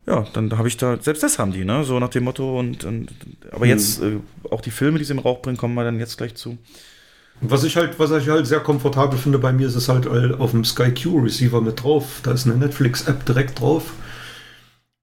ja, 0.08 0.24
dann 0.34 0.56
habe 0.58 0.68
ich 0.68 0.78
da, 0.78 0.98
selbst 1.02 1.24
das 1.24 1.40
haben 1.40 1.52
die, 1.52 1.66
ne? 1.66 1.84
So 1.84 2.00
nach 2.00 2.10
dem 2.10 2.26
Motto 2.26 2.60
und, 2.60 2.84
und 2.86 3.12
aber 3.52 3.66
Mhm. 3.66 3.72
jetzt 3.72 4.02
äh, 4.02 4.18
auch 4.52 4.62
die 4.62 4.72
Filme, 4.72 5.00
die 5.00 5.06
sie 5.06 5.14
im 5.14 5.20
Rauch 5.20 5.42
bringen, 5.42 5.58
kommen 5.58 5.74
wir 5.76 5.84
dann 5.84 6.00
jetzt 6.00 6.18
gleich 6.18 6.36
zu. 6.36 6.58
Was 7.42 7.64
ich 7.64 7.76
halt, 7.76 8.00
was 8.00 8.12
ich 8.12 8.30
halt 8.30 8.48
sehr 8.48 8.62
komfortabel 8.62 9.20
finde 9.20 9.40
bei 9.40 9.52
mir, 9.52 9.68
ist 9.68 9.76
es 9.76 9.90
halt 9.90 10.08
auf 10.08 10.52
dem 10.52 10.64
Sky 10.64 10.94
Q 10.94 11.20
Receiver 11.20 11.62
mit 11.62 11.84
drauf. 11.84 12.22
Da 12.24 12.32
ist 12.32 12.46
eine 12.46 12.56
Netflix-App 12.56 13.26
direkt 13.26 13.60
drauf 13.60 13.94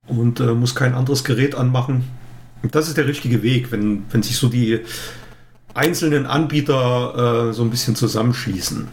und 0.06 0.40
äh, 0.40 0.54
muss 0.54 0.74
kein 0.74 0.94
anderes 0.94 1.24
Gerät 1.24 1.54
anmachen. 1.54 2.04
Das 2.62 2.88
ist 2.88 2.96
der 2.96 3.06
richtige 3.06 3.42
Weg, 3.42 3.72
wenn, 3.72 4.04
wenn 4.10 4.22
sich 4.22 4.36
so 4.36 4.48
die 4.48 4.80
einzelnen 5.74 6.26
Anbieter 6.26 7.48
äh, 7.48 7.52
so 7.52 7.62
ein 7.62 7.70
bisschen 7.70 7.96
zusammenschließen 7.96 8.88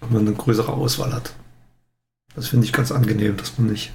und 0.00 0.12
man 0.12 0.26
eine 0.26 0.36
größere 0.36 0.72
Auswahl 0.72 1.12
hat. 1.12 1.34
Das 2.34 2.48
finde 2.48 2.66
ich 2.66 2.72
ganz 2.72 2.90
angenehm, 2.92 3.36
dass 3.36 3.58
man 3.58 3.68
nicht 3.68 3.92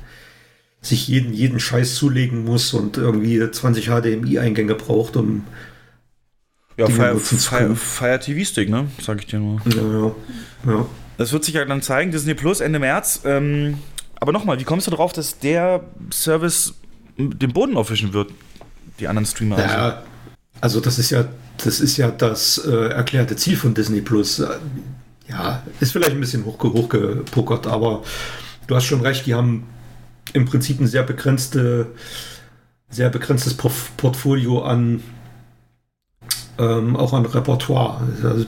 sich 0.81 1.07
jeden, 1.07 1.33
jeden 1.33 1.59
Scheiß 1.59 1.95
zulegen 1.95 2.45
muss 2.45 2.73
und 2.73 2.97
irgendwie 2.97 3.49
20 3.49 3.87
HDMI-Eingänge 3.87 4.75
braucht, 4.75 5.17
um 5.17 5.43
ja, 6.77 6.87
Fire, 6.87 8.19
TV 8.19 8.45
Stick, 8.45 8.69
ne? 8.69 8.87
Sag 9.01 9.19
ich 9.19 9.25
dir 9.25 9.39
nur. 9.39 9.61
Ja, 9.65 9.81
ja. 9.81 10.73
ja. 10.73 10.85
Das 11.17 11.33
wird 11.33 11.43
sich 11.43 11.55
ja 11.55 11.65
dann 11.65 11.81
zeigen, 11.81 12.11
Disney 12.11 12.35
Plus 12.35 12.61
Ende 12.61 12.77
März. 12.79 13.21
Ähm, 13.25 13.79
aber 14.19 14.31
nochmal, 14.31 14.59
wie 14.59 14.63
kommst 14.63 14.87
du 14.87 14.91
darauf, 14.91 15.13
dass 15.13 15.39
der 15.39 15.83
Service 16.11 16.75
den 17.17 17.53
Boden 17.53 17.75
aufwischen 17.77 18.13
wird? 18.13 18.31
Die 18.99 19.07
anderen 19.07 19.25
Streamer. 19.25 19.57
also? 19.57 19.67
Ja, 19.67 20.03
also 20.61 20.79
das 20.79 20.99
ist 20.99 21.09
ja, 21.09 21.25
das 21.63 21.79
ist 21.79 21.97
ja 21.97 22.11
das 22.11 22.59
äh, 22.59 22.89
erklärte 22.89 23.35
Ziel 23.35 23.57
von 23.57 23.73
Disney 23.73 24.01
Plus. 24.01 24.43
Ja, 25.27 25.63
ist 25.79 25.91
vielleicht 25.91 26.11
ein 26.11 26.19
bisschen 26.19 26.45
hochge 26.45 26.71
hochgepokert, 26.71 27.67
aber 27.67 28.03
du 28.67 28.75
hast 28.75 28.85
schon 28.85 29.01
recht, 29.01 29.25
die 29.25 29.35
haben 29.35 29.67
im 30.33 30.45
Prinzip 30.45 30.79
ein 30.79 30.87
sehr 30.87 31.03
begrenzte, 31.03 31.87
sehr 32.89 33.09
begrenztes 33.09 33.55
Portfolio 33.55 34.63
an 34.63 35.01
ähm, 36.59 36.95
auch 36.95 37.13
an 37.13 37.25
Repertoire. 37.25 38.01
Also, 38.23 38.45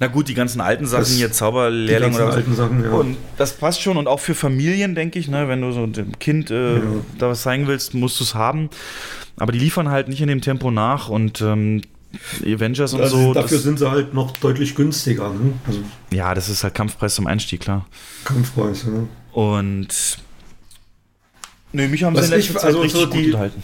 Na 0.00 0.08
gut, 0.08 0.28
die 0.28 0.34
ganzen 0.34 0.60
alten 0.60 0.86
Sachen 0.86 1.02
Das- 1.02 1.10
hier, 1.12 1.30
Zauberlehrling 1.32 2.10
die 2.10 2.16
oder 2.16 2.28
was. 2.28 2.34
alten 2.36 2.54
Sachen, 2.56 2.82
ja. 2.82 2.90
Und 2.90 3.16
das 3.38 3.52
passt 3.52 3.80
schon 3.80 3.96
und 3.96 4.08
auch 4.08 4.20
für 4.20 4.34
Familien, 4.34 4.94
denke 4.94 5.18
ich, 5.18 5.28
ne, 5.28 5.46
wenn 5.48 5.60
du 5.60 5.70
so 5.72 5.86
dem 5.86 6.18
Kind 6.18 6.50
äh, 6.50 6.76
Ja. 6.76 6.82
da 7.18 7.28
was 7.28 7.42
zeigen 7.42 7.66
willst, 7.68 7.94
musst 7.94 8.18
du 8.18 8.24
es 8.24 8.34
haben. 8.34 8.70
Aber 9.36 9.52
die 9.52 9.58
liefern 9.60 9.88
halt 9.90 10.08
nicht 10.08 10.20
in 10.20 10.28
dem 10.28 10.40
Tempo 10.40 10.70
nach 10.70 11.08
und 11.08 11.40
ähm, 11.40 11.82
Avengers 12.44 12.92
und 12.92 13.00
das, 13.00 13.10
so. 13.10 13.34
dafür 13.34 13.58
sind 13.58 13.78
sie 13.80 13.90
halt 13.90 14.14
noch 14.14 14.32
deutlich 14.36 14.74
günstiger. 14.76 15.30
Ne? 15.30 15.52
Also 15.66 15.80
ja, 16.12 16.34
das 16.34 16.48
ist 16.48 16.62
halt 16.64 16.74
Kampfpreis 16.74 17.14
zum 17.16 17.26
Einstieg, 17.26 17.60
klar. 17.60 17.86
Kampfpreis. 18.24 18.84
Ja. 18.84 19.06
Und 19.40 20.18
Nö, 21.72 21.88
mich 21.88 22.04
haben 22.04 22.14
Was 22.14 22.26
sie 22.28 22.32
in 22.34 22.38
letzter 22.38 22.52
ich- 22.54 22.58
Zeit 22.58 22.64
also 22.66 22.80
richtig 22.82 23.00
so 23.00 23.06
gut 23.08 23.16
die- 23.18 23.26
unterhalten. 23.26 23.62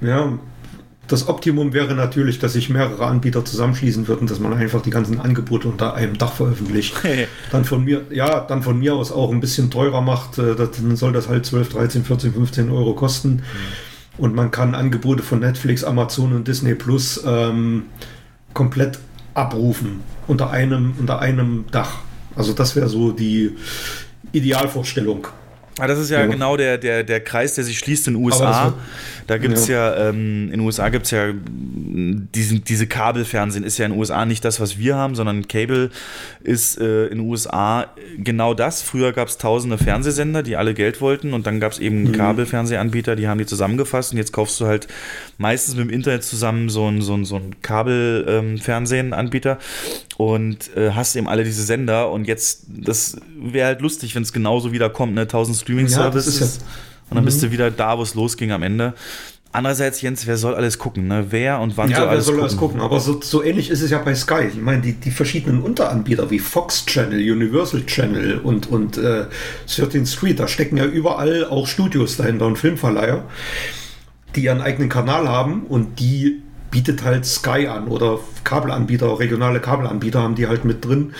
Ja, 0.00 0.38
das 1.08 1.26
Optimum 1.28 1.72
wäre 1.72 1.94
natürlich, 1.94 2.38
dass 2.38 2.52
sich 2.52 2.68
mehrere 2.68 3.06
Anbieter 3.06 3.44
zusammenschließen 3.44 4.06
würden, 4.08 4.26
dass 4.26 4.40
man 4.40 4.52
einfach 4.52 4.82
die 4.82 4.90
ganzen 4.90 5.20
Angebote 5.20 5.66
unter 5.68 5.94
einem 5.94 6.16
Dach 6.18 6.32
veröffentlicht. 6.34 6.94
dann 7.50 7.64
von 7.64 7.82
mir, 7.84 8.02
ja, 8.10 8.40
dann 8.40 8.62
von 8.62 8.78
mir 8.78 8.94
aus 8.94 9.10
auch 9.10 9.32
ein 9.32 9.40
bisschen 9.40 9.70
teurer 9.70 10.00
macht, 10.02 10.38
äh, 10.38 10.54
das- 10.54 10.70
dann 10.72 10.96
soll 10.96 11.12
das 11.12 11.28
halt 11.28 11.46
12, 11.46 11.70
13, 11.70 12.04
14, 12.04 12.32
15 12.34 12.70
Euro 12.70 12.94
kosten. 12.94 13.42
Und 14.18 14.34
man 14.34 14.50
kann 14.50 14.74
Angebote 14.74 15.22
von 15.22 15.40
Netflix, 15.40 15.82
Amazon 15.84 16.32
und 16.32 16.46
Disney 16.48 16.74
Plus 16.74 17.22
ähm, 17.26 17.84
komplett 18.52 18.98
abrufen 19.34 20.00
unter 20.26 20.50
einem, 20.50 20.94
unter 20.98 21.20
einem 21.20 21.64
Dach. 21.70 21.98
Also 22.34 22.52
das 22.52 22.74
wäre 22.76 22.88
so 22.88 23.12
die 23.12 23.52
Idealvorstellung. 24.32 25.28
Ah, 25.78 25.86
das 25.86 25.98
ist 25.98 26.10
ja, 26.10 26.20
Ja. 26.20 26.26
genau 26.26 26.56
der, 26.56 26.78
der, 26.78 27.04
der 27.04 27.20
Kreis, 27.20 27.54
der 27.54 27.64
sich 27.64 27.78
schließt 27.78 28.08
in 28.08 28.14
den 28.14 28.22
USA. 28.24 28.74
Da 29.26 29.38
gibt 29.38 29.54
es 29.54 29.68
Ja. 29.68 29.94
ja, 29.96 30.08
ähm, 30.10 30.44
in 30.46 30.50
den 30.52 30.60
USA 30.60 30.88
gibt 30.88 31.04
es 31.06 31.10
ja 31.12 31.26
mm, 31.32 32.28
diesen, 32.34 32.64
diese 32.64 32.86
Kabelfernsehen 32.86 33.64
ist 33.64 33.78
ja 33.78 33.86
in 33.86 33.92
den 33.92 33.98
USA 34.00 34.24
nicht 34.26 34.44
das, 34.44 34.58
was 34.60 34.78
wir 34.78 34.96
haben, 34.96 35.14
sondern 35.14 35.46
Cable 35.48 35.90
ist 36.42 36.78
äh, 36.80 37.06
in 37.06 37.18
den 37.18 37.26
USA 37.28 37.86
genau 38.18 38.54
das. 38.54 38.82
Früher 38.82 39.12
gab 39.12 39.28
es 39.28 39.38
tausende 39.38 39.78
Fernsehsender, 39.78 40.42
die 40.42 40.56
alle 40.56 40.74
Geld 40.74 41.00
wollten 41.00 41.32
und 41.34 41.46
dann 41.46 41.60
gab 41.60 41.72
es 41.72 41.78
eben 41.78 42.04
Mhm. 42.04 42.12
Kabelfernsehanbieter, 42.12 43.16
die 43.16 43.28
haben 43.28 43.38
die 43.38 43.46
zusammengefasst 43.46 44.12
und 44.12 44.18
jetzt 44.18 44.32
kaufst 44.32 44.58
du 44.60 44.66
halt 44.66 44.88
meistens 45.36 45.74
mit 45.76 45.84
dem 45.84 45.90
Internet 45.90 46.24
zusammen 46.24 46.68
so 46.68 46.88
ein, 46.88 47.02
so 47.02 47.14
ein, 47.14 47.24
so 47.24 47.36
ein 47.36 47.54
Kabelfernsehenanbieter 47.62 49.58
und 50.16 50.74
äh, 50.76 50.90
hast 50.92 51.14
eben 51.16 51.28
alle 51.28 51.44
diese 51.44 51.62
Sender 51.62 52.10
und 52.10 52.26
jetzt, 52.26 52.64
das 52.68 53.16
wäre 53.40 53.66
halt 53.68 53.80
lustig, 53.80 54.14
wenn 54.14 54.22
es 54.22 54.32
genauso 54.32 54.72
wieder 54.72 54.90
kommt, 54.90 55.14
ne? 55.14 55.22
1000 55.22 55.67
Ja, 55.67 55.67
Streaming-Services 55.72 56.40
ist 56.40 56.60
ja- 56.62 56.66
und 57.10 57.16
dann 57.16 57.24
bist 57.24 57.38
Mhm. 57.42 57.46
du 57.46 57.52
wieder 57.52 57.70
da, 57.70 57.96
wo 57.98 58.02
es 58.02 58.14
losging 58.14 58.52
am 58.52 58.62
Ende. 58.62 58.94
Andererseits, 59.50 60.02
Jens, 60.02 60.26
wer 60.26 60.36
soll 60.36 60.54
alles 60.54 60.78
gucken? 60.78 61.08
Ne? 61.08 61.26
Wer 61.30 61.58
und 61.60 61.76
wann 61.78 61.88
ja, 61.90 61.96
soll 61.96 62.04
wer 62.06 62.12
alles 62.12 62.26
soll 62.26 62.34
gucken? 62.34 62.48
das 62.48 62.56
gucken? 62.58 62.80
Aber 62.82 63.00
so, 63.00 63.18
so 63.22 63.42
ähnlich 63.42 63.70
ist 63.70 63.80
es 63.80 63.90
ja 63.90 63.98
bei 63.98 64.14
Sky. 64.14 64.44
Ich 64.54 64.60
meine, 64.60 64.82
die, 64.82 64.92
die 64.92 65.10
verschiedenen 65.10 65.62
Unteranbieter 65.62 66.30
wie 66.30 66.38
Fox 66.38 66.84
Channel, 66.84 67.18
Universal 67.18 67.84
Channel 67.86 68.38
und, 68.38 68.68
und 68.70 68.98
äh, 68.98 69.24
13 69.74 70.04
Street, 70.06 70.38
da 70.38 70.48
stecken 70.48 70.76
ja 70.76 70.84
überall 70.84 71.46
auch 71.46 71.66
Studios 71.66 72.18
dahinter 72.18 72.44
und 72.46 72.58
Filmverleiher, 72.58 73.24
die 74.36 74.44
ihren 74.44 74.60
eigenen 74.60 74.90
Kanal 74.90 75.26
haben 75.28 75.62
und 75.62 75.98
die 75.98 76.42
bietet 76.70 77.02
halt 77.02 77.24
Sky 77.24 77.68
an 77.68 77.88
oder 77.88 78.18
Kabelanbieter, 78.44 79.18
regionale 79.18 79.60
Kabelanbieter 79.60 80.20
haben 80.22 80.34
die 80.34 80.46
halt 80.46 80.66
mit 80.66 80.84
drin. 80.84 81.14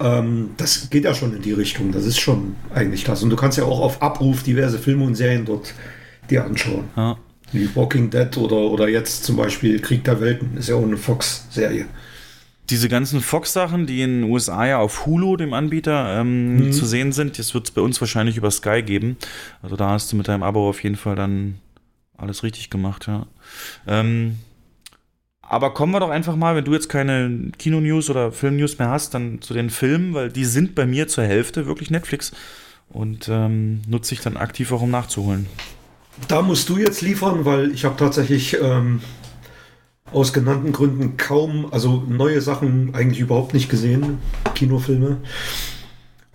Ähm, 0.00 0.50
das 0.56 0.90
geht 0.90 1.04
ja 1.04 1.14
schon 1.14 1.34
in 1.36 1.42
die 1.42 1.52
Richtung. 1.52 1.92
Das 1.92 2.04
ist 2.04 2.18
schon 2.18 2.56
eigentlich 2.74 3.04
das. 3.04 3.22
Und 3.22 3.30
du 3.30 3.36
kannst 3.36 3.58
ja 3.58 3.64
auch 3.64 3.80
auf 3.80 4.02
Abruf 4.02 4.42
diverse 4.42 4.78
Filme 4.78 5.04
und 5.04 5.14
Serien 5.14 5.44
dort 5.44 5.72
dir 6.30 6.44
anschauen. 6.44 6.84
Ja. 6.96 7.16
Wie 7.52 7.68
Walking 7.76 8.10
Dead 8.10 8.36
oder, 8.36 8.56
oder 8.56 8.88
jetzt 8.88 9.24
zum 9.24 9.36
Beispiel 9.36 9.78
Krieg 9.80 10.02
der 10.04 10.20
Welten, 10.20 10.56
ist 10.56 10.68
ja 10.68 10.74
auch 10.74 10.82
eine 10.82 10.96
Fox-Serie. 10.96 11.86
Diese 12.70 12.88
ganzen 12.88 13.20
Fox-Sachen, 13.20 13.86
die 13.86 14.00
in 14.02 14.22
den 14.22 14.30
USA 14.30 14.66
ja 14.66 14.78
auf 14.78 15.04
Hulu, 15.06 15.36
dem 15.36 15.52
Anbieter, 15.52 16.18
ähm, 16.20 16.56
Mhm. 16.68 16.72
zu 16.72 16.86
sehen 16.86 17.12
sind, 17.12 17.38
das 17.38 17.52
wird 17.54 17.66
es 17.66 17.70
bei 17.70 17.82
uns 17.82 18.00
wahrscheinlich 18.00 18.36
über 18.38 18.50
Sky 18.50 18.82
geben. 18.82 19.16
Also 19.62 19.76
da 19.76 19.90
hast 19.90 20.10
du 20.10 20.16
mit 20.16 20.26
deinem 20.28 20.42
Abo 20.42 20.68
auf 20.68 20.82
jeden 20.82 20.96
Fall 20.96 21.14
dann 21.14 21.56
alles 22.16 22.42
richtig 22.42 22.70
gemacht, 22.70 23.06
ja. 23.06 23.26
Ähm, 23.86 24.38
aber 25.48 25.74
kommen 25.74 25.92
wir 25.92 26.00
doch 26.00 26.10
einfach 26.10 26.36
mal, 26.36 26.56
wenn 26.56 26.64
du 26.64 26.72
jetzt 26.72 26.88
keine 26.88 27.50
Kino-News 27.58 28.10
oder 28.10 28.32
Film-News 28.32 28.78
mehr 28.78 28.90
hast, 28.90 29.14
dann 29.14 29.40
zu 29.40 29.54
den 29.54 29.70
Filmen, 29.70 30.14
weil 30.14 30.30
die 30.30 30.44
sind 30.44 30.74
bei 30.74 30.86
mir 30.86 31.08
zur 31.08 31.24
Hälfte 31.24 31.66
wirklich 31.66 31.90
Netflix 31.90 32.32
und 32.88 33.28
ähm, 33.28 33.82
nutze 33.86 34.14
ich 34.14 34.20
dann 34.20 34.36
aktiv 34.36 34.72
auch, 34.72 34.82
um 34.82 34.90
nachzuholen. 34.90 35.46
Da 36.28 36.42
musst 36.42 36.68
du 36.68 36.78
jetzt 36.78 37.02
liefern, 37.02 37.44
weil 37.44 37.72
ich 37.72 37.84
habe 37.84 37.96
tatsächlich 37.96 38.56
ähm, 38.60 39.00
aus 40.12 40.32
genannten 40.32 40.72
Gründen 40.72 41.16
kaum, 41.16 41.72
also 41.72 42.04
neue 42.08 42.40
Sachen 42.40 42.94
eigentlich 42.94 43.20
überhaupt 43.20 43.52
nicht 43.52 43.68
gesehen, 43.68 44.18
Kinofilme. 44.54 45.18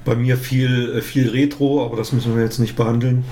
Bei 0.06 0.16
mir 0.16 0.38
viel, 0.38 0.98
äh, 0.98 1.02
viel 1.02 1.30
Retro, 1.30 1.86
aber 1.86 1.98
das 1.98 2.12
müssen 2.12 2.36
wir 2.36 2.44
jetzt 2.44 2.60
nicht 2.60 2.76
behandeln. 2.76 3.24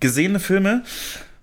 gesehene 0.00 0.38
Filme. 0.38 0.84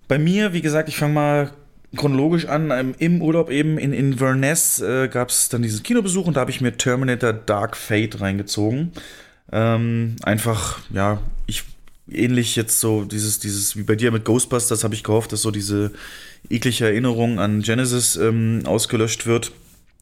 Bei 0.08 0.17
mir, 0.17 0.53
wie 0.53 0.61
gesagt, 0.61 0.90
ich 0.90 0.98
fange 0.98 1.14
mal 1.14 1.51
chronologisch 1.95 2.45
an. 2.45 2.95
Im 2.97 3.22
Urlaub 3.22 3.49
eben 3.49 3.77
in 3.77 3.93
Inverness 3.93 4.80
äh, 4.80 5.07
gab 5.07 5.30
es 5.30 5.49
dann 5.49 5.61
diesen 5.61 5.83
Kinobesuch 5.83 6.27
und 6.27 6.35
da 6.35 6.41
habe 6.41 6.51
ich 6.51 6.61
mir 6.61 6.77
Terminator 6.77 7.33
Dark 7.33 7.77
Fate 7.77 8.22
reingezogen. 8.22 8.91
Ähm, 9.51 10.15
einfach, 10.23 10.80
ja, 10.91 11.19
ich 11.45 11.63
ähnlich 12.11 12.55
jetzt 12.55 12.80
so 12.80 13.05
dieses, 13.05 13.39
dieses, 13.39 13.77
wie 13.77 13.83
bei 13.83 13.95
dir 13.95 14.11
mit 14.11 14.25
Ghostbusters, 14.25 14.83
habe 14.83 14.93
ich 14.93 15.03
gehofft, 15.03 15.31
dass 15.31 15.41
so 15.41 15.51
diese 15.51 15.91
eklige 16.49 16.85
Erinnerung 16.85 17.39
an 17.39 17.61
Genesis 17.61 18.15
ähm, 18.15 18.61
ausgelöscht 18.65 19.25
wird. 19.25 19.51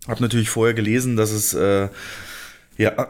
Hab 0.07 0.19
natürlich 0.19 0.49
vorher 0.49 0.73
gelesen, 0.73 1.15
dass 1.15 1.31
es 1.31 1.53
äh, 1.53 1.89
ja 2.77 3.07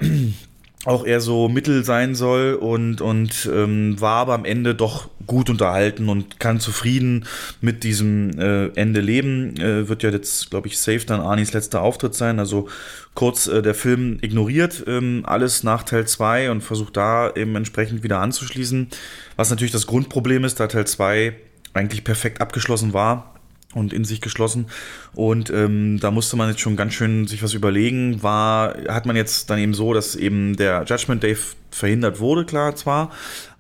auch 0.85 1.06
eher 1.06 1.22
so 1.22 1.48
mittel 1.48 1.84
sein 1.84 2.16
soll 2.16 2.56
und, 2.56 3.01
und 3.01 3.50
ähm, 3.51 4.00
war 4.01 4.18
aber 4.18 4.34
am 4.34 4.45
Ende 4.45 4.74
doch 4.74 5.10
gut 5.27 5.50
unterhalten 5.50 6.10
und 6.10 6.40
kann 6.40 6.60
zufrieden 6.60 7.26
mit 7.61 7.84
diesem 7.84 8.38
äh, 8.40 8.68
Ende 8.69 9.00
leben. 9.00 9.56
Äh, 9.58 9.88
wird 9.88 10.01
ja 10.01 10.10
jetzt, 10.10 10.50
glaube 10.50 10.68
ich, 10.68 10.80
safe 10.80 11.06
dann 11.06 11.22
Arnis 11.22 11.53
letzter 11.53 11.82
Auftritt 11.82 12.16
sein. 12.16 12.40
Also 12.40 12.68
kurz, 13.14 13.45
äh, 13.45 13.61
der 13.61 13.76
Film 13.76 14.18
ignoriert 14.22 14.84
ähm, 14.88 15.22
alles 15.26 15.64
nach 15.64 15.84
Teil 15.84 16.08
2 16.08 16.50
und 16.50 16.61
versucht 16.61 16.98
da 16.98 17.32
eben 17.35 17.56
entsprechend 17.56 18.01
wieder 18.01 18.19
anzuschließen. 18.19 18.88
Was 19.35 19.51
natürlich 19.51 19.72
das 19.72 19.85
Grundproblem 19.85 20.43
ist, 20.45 20.60
da 20.60 20.66
Teil 20.66 20.88
2 20.88 21.34
eigentlich 21.74 22.03
perfekt 22.03 22.42
abgeschlossen 22.42 22.93
war 22.93 23.31
und 23.74 23.93
in 23.93 24.03
sich 24.03 24.22
geschlossen. 24.22 24.67
Und 25.14 25.50
ähm, 25.50 26.00
da 26.00 26.11
musste 26.11 26.35
man 26.35 26.50
jetzt 26.50 26.61
schon 26.61 26.75
ganz 26.75 26.93
schön 26.93 27.27
sich 27.27 27.43
was 27.43 27.53
überlegen. 27.53 28.22
War, 28.24 28.75
hat 28.88 29.06
man 29.06 29.16
jetzt 29.16 29.50
dann 29.50 29.59
eben 29.59 29.74
so, 29.74 29.93
dass 29.93 30.16
eben 30.16 30.56
der 30.56 30.83
Judgment 30.85 31.24
Day 31.24 31.38
verhindert 31.72 32.19
wurde, 32.19 32.45
klar 32.45 32.75
zwar, 32.75 33.11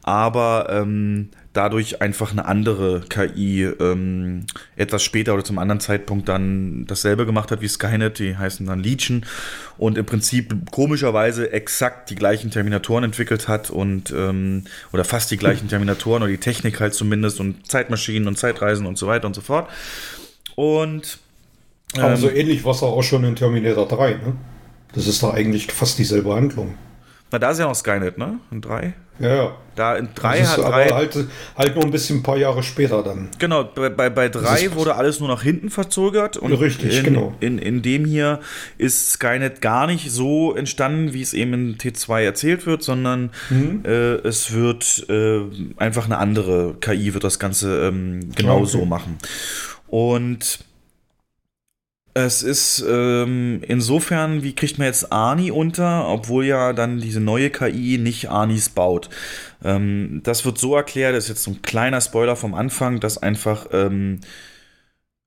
aber 0.03 0.67
ähm, 0.69 1.29
dadurch 1.53 2.01
einfach 2.01 2.31
eine 2.31 2.45
andere 2.45 3.01
KI 3.09 3.63
ähm, 3.63 4.45
etwas 4.75 5.03
später 5.03 5.33
oder 5.33 5.43
zum 5.43 5.57
anderen 5.57 5.81
Zeitpunkt 5.81 6.29
dann 6.29 6.85
dasselbe 6.87 7.25
gemacht 7.25 7.51
hat 7.51 7.61
wie 7.61 7.67
Skynet, 7.67 8.19
die 8.19 8.37
heißen 8.37 8.65
dann 8.65 8.81
Legion 8.81 9.25
und 9.77 9.97
im 9.97 10.05
Prinzip 10.05 10.71
komischerweise 10.71 11.51
exakt 11.51 12.09
die 12.09 12.15
gleichen 12.15 12.51
Terminatoren 12.51 13.03
entwickelt 13.03 13.47
hat 13.47 13.69
und 13.69 14.11
ähm, 14.11 14.63
oder 14.93 15.03
fast 15.03 15.29
die 15.31 15.37
gleichen 15.37 15.67
Terminatoren 15.67 16.23
oder 16.23 16.31
die 16.31 16.37
Technik 16.37 16.79
halt 16.79 16.93
zumindest 16.93 17.39
und 17.39 17.69
Zeitmaschinen 17.69 18.27
und 18.27 18.37
Zeitreisen 18.37 18.85
und 18.85 18.97
so 18.97 19.07
weiter 19.07 19.27
und 19.27 19.33
so 19.33 19.41
fort. 19.41 19.69
Und 20.55 21.19
Aber 21.97 22.11
Ähm, 22.11 22.17
so 22.17 22.29
ähnlich 22.29 22.63
war 22.63 22.71
es 22.71 22.83
auch 22.83 23.01
schon 23.01 23.25
in 23.25 23.35
Terminator 23.35 23.87
3, 23.87 24.11
ne? 24.11 24.35
Das 24.93 25.07
ist 25.07 25.23
doch 25.23 25.33
eigentlich 25.33 25.71
fast 25.71 25.97
dieselbe 25.99 26.33
Handlung. 26.33 26.75
Na, 27.31 27.39
da 27.39 27.51
ist 27.51 27.59
ja 27.59 27.65
noch 27.67 27.75
Skynet, 27.75 28.17
ne? 28.17 28.39
In 28.51 28.59
3? 28.61 28.93
Ja, 29.19 29.35
ja. 29.35 29.51
Da 29.75 29.95
in 29.95 30.09
3 30.15 30.39
Das 30.39 30.57
ist 30.57 30.63
hat 30.65 30.73
3. 30.73 30.89
halt, 30.89 31.17
halt 31.55 31.75
nur 31.75 31.85
ein 31.85 31.91
bisschen 31.91 32.17
ein 32.19 32.23
paar 32.23 32.37
Jahre 32.37 32.61
später 32.63 33.03
dann. 33.03 33.29
Genau, 33.39 33.63
bei, 33.63 33.89
bei, 33.89 34.09
bei 34.09 34.27
Das 34.29 34.41
3 34.43 34.63
ist- 34.65 34.75
wurde 34.75 34.95
alles 34.95 35.19
nur 35.19 35.29
nach 35.29 35.41
hinten 35.43 35.69
verzögert. 35.69 36.35
Und 36.37 36.51
Richtig, 36.53 36.97
in, 36.97 37.03
genau. 37.05 37.33
In, 37.39 37.57
in 37.57 37.81
dem 37.81 38.03
hier 38.05 38.39
ist 38.77 39.11
Skynet 39.13 39.61
gar 39.61 39.87
nicht 39.87 40.11
so 40.11 40.53
entstanden, 40.55 41.13
wie 41.13 41.21
es 41.21 41.33
eben 41.33 41.53
in 41.53 41.77
T2 41.77 42.21
erzählt 42.23 42.65
wird, 42.65 42.83
sondern 42.83 43.29
Mhm. 43.49 43.83
äh, 43.85 44.15
es 44.27 44.51
wird 44.53 45.05
äh, 45.09 45.41
einfach 45.77 46.05
eine 46.05 46.17
andere 46.17 46.75
KI 46.81 47.13
wird 47.13 47.23
das 47.23 47.39
Ganze 47.39 47.87
ähm, 47.87 48.31
genau 48.35 48.57
Ah, 48.57 48.61
okay. 48.61 48.65
so 48.71 48.85
machen. 48.85 49.17
Und 49.87 50.59
es 52.13 52.43
ist 52.43 52.83
ähm, 52.87 53.61
insofern, 53.65 54.43
wie 54.43 54.53
kriegt 54.53 54.77
man 54.77 54.87
jetzt 54.87 55.11
Arnie 55.11 55.51
unter, 55.51 56.07
obwohl 56.09 56.45
ja 56.45 56.73
dann 56.73 56.99
diese 56.99 57.21
neue 57.21 57.49
KI 57.49 57.97
nicht 57.97 58.29
Arnis 58.29 58.69
baut. 58.69 59.09
Ähm, 59.63 60.21
das 60.23 60.43
wird 60.45 60.57
so 60.57 60.75
erklärt, 60.75 61.15
das 61.15 61.25
ist 61.25 61.29
jetzt 61.29 61.43
so 61.43 61.51
ein 61.51 61.61
kleiner 61.61 62.01
Spoiler 62.01 62.35
vom 62.35 62.53
Anfang, 62.53 62.99
dass 62.99 63.17
einfach 63.17 63.67
ähm, 63.71 64.19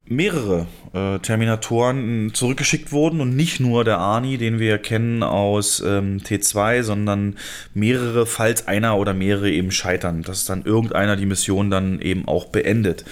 mehrere 0.07 0.67
äh, 0.93 1.19
Terminatoren 1.21 2.35
zurückgeschickt 2.35 2.93
wurden 2.93 3.21
und 3.21 3.35
nicht 3.35 3.61
nur 3.61 3.85
der 3.85 3.99
Arnie, 3.99 4.37
den 4.37 4.59
wir 4.59 4.77
kennen 4.79 5.23
aus 5.23 5.81
ähm, 5.81 6.19
T2, 6.19 6.83
sondern 6.83 7.37
mehrere, 7.73 8.27
falls 8.27 8.69
einer 8.69 8.99
oder 8.99 9.15
mehrere 9.15 9.51
eben 9.51 9.71
scheitern, 9.71 10.23
dass 10.23 10.45
dann 10.45 10.65
irgendeiner 10.65 11.17
die 11.17 11.27
Mission 11.27 11.71
dann 11.71 12.01
eben 12.01 12.29
auch 12.29 12.47
beendet. 12.47 13.05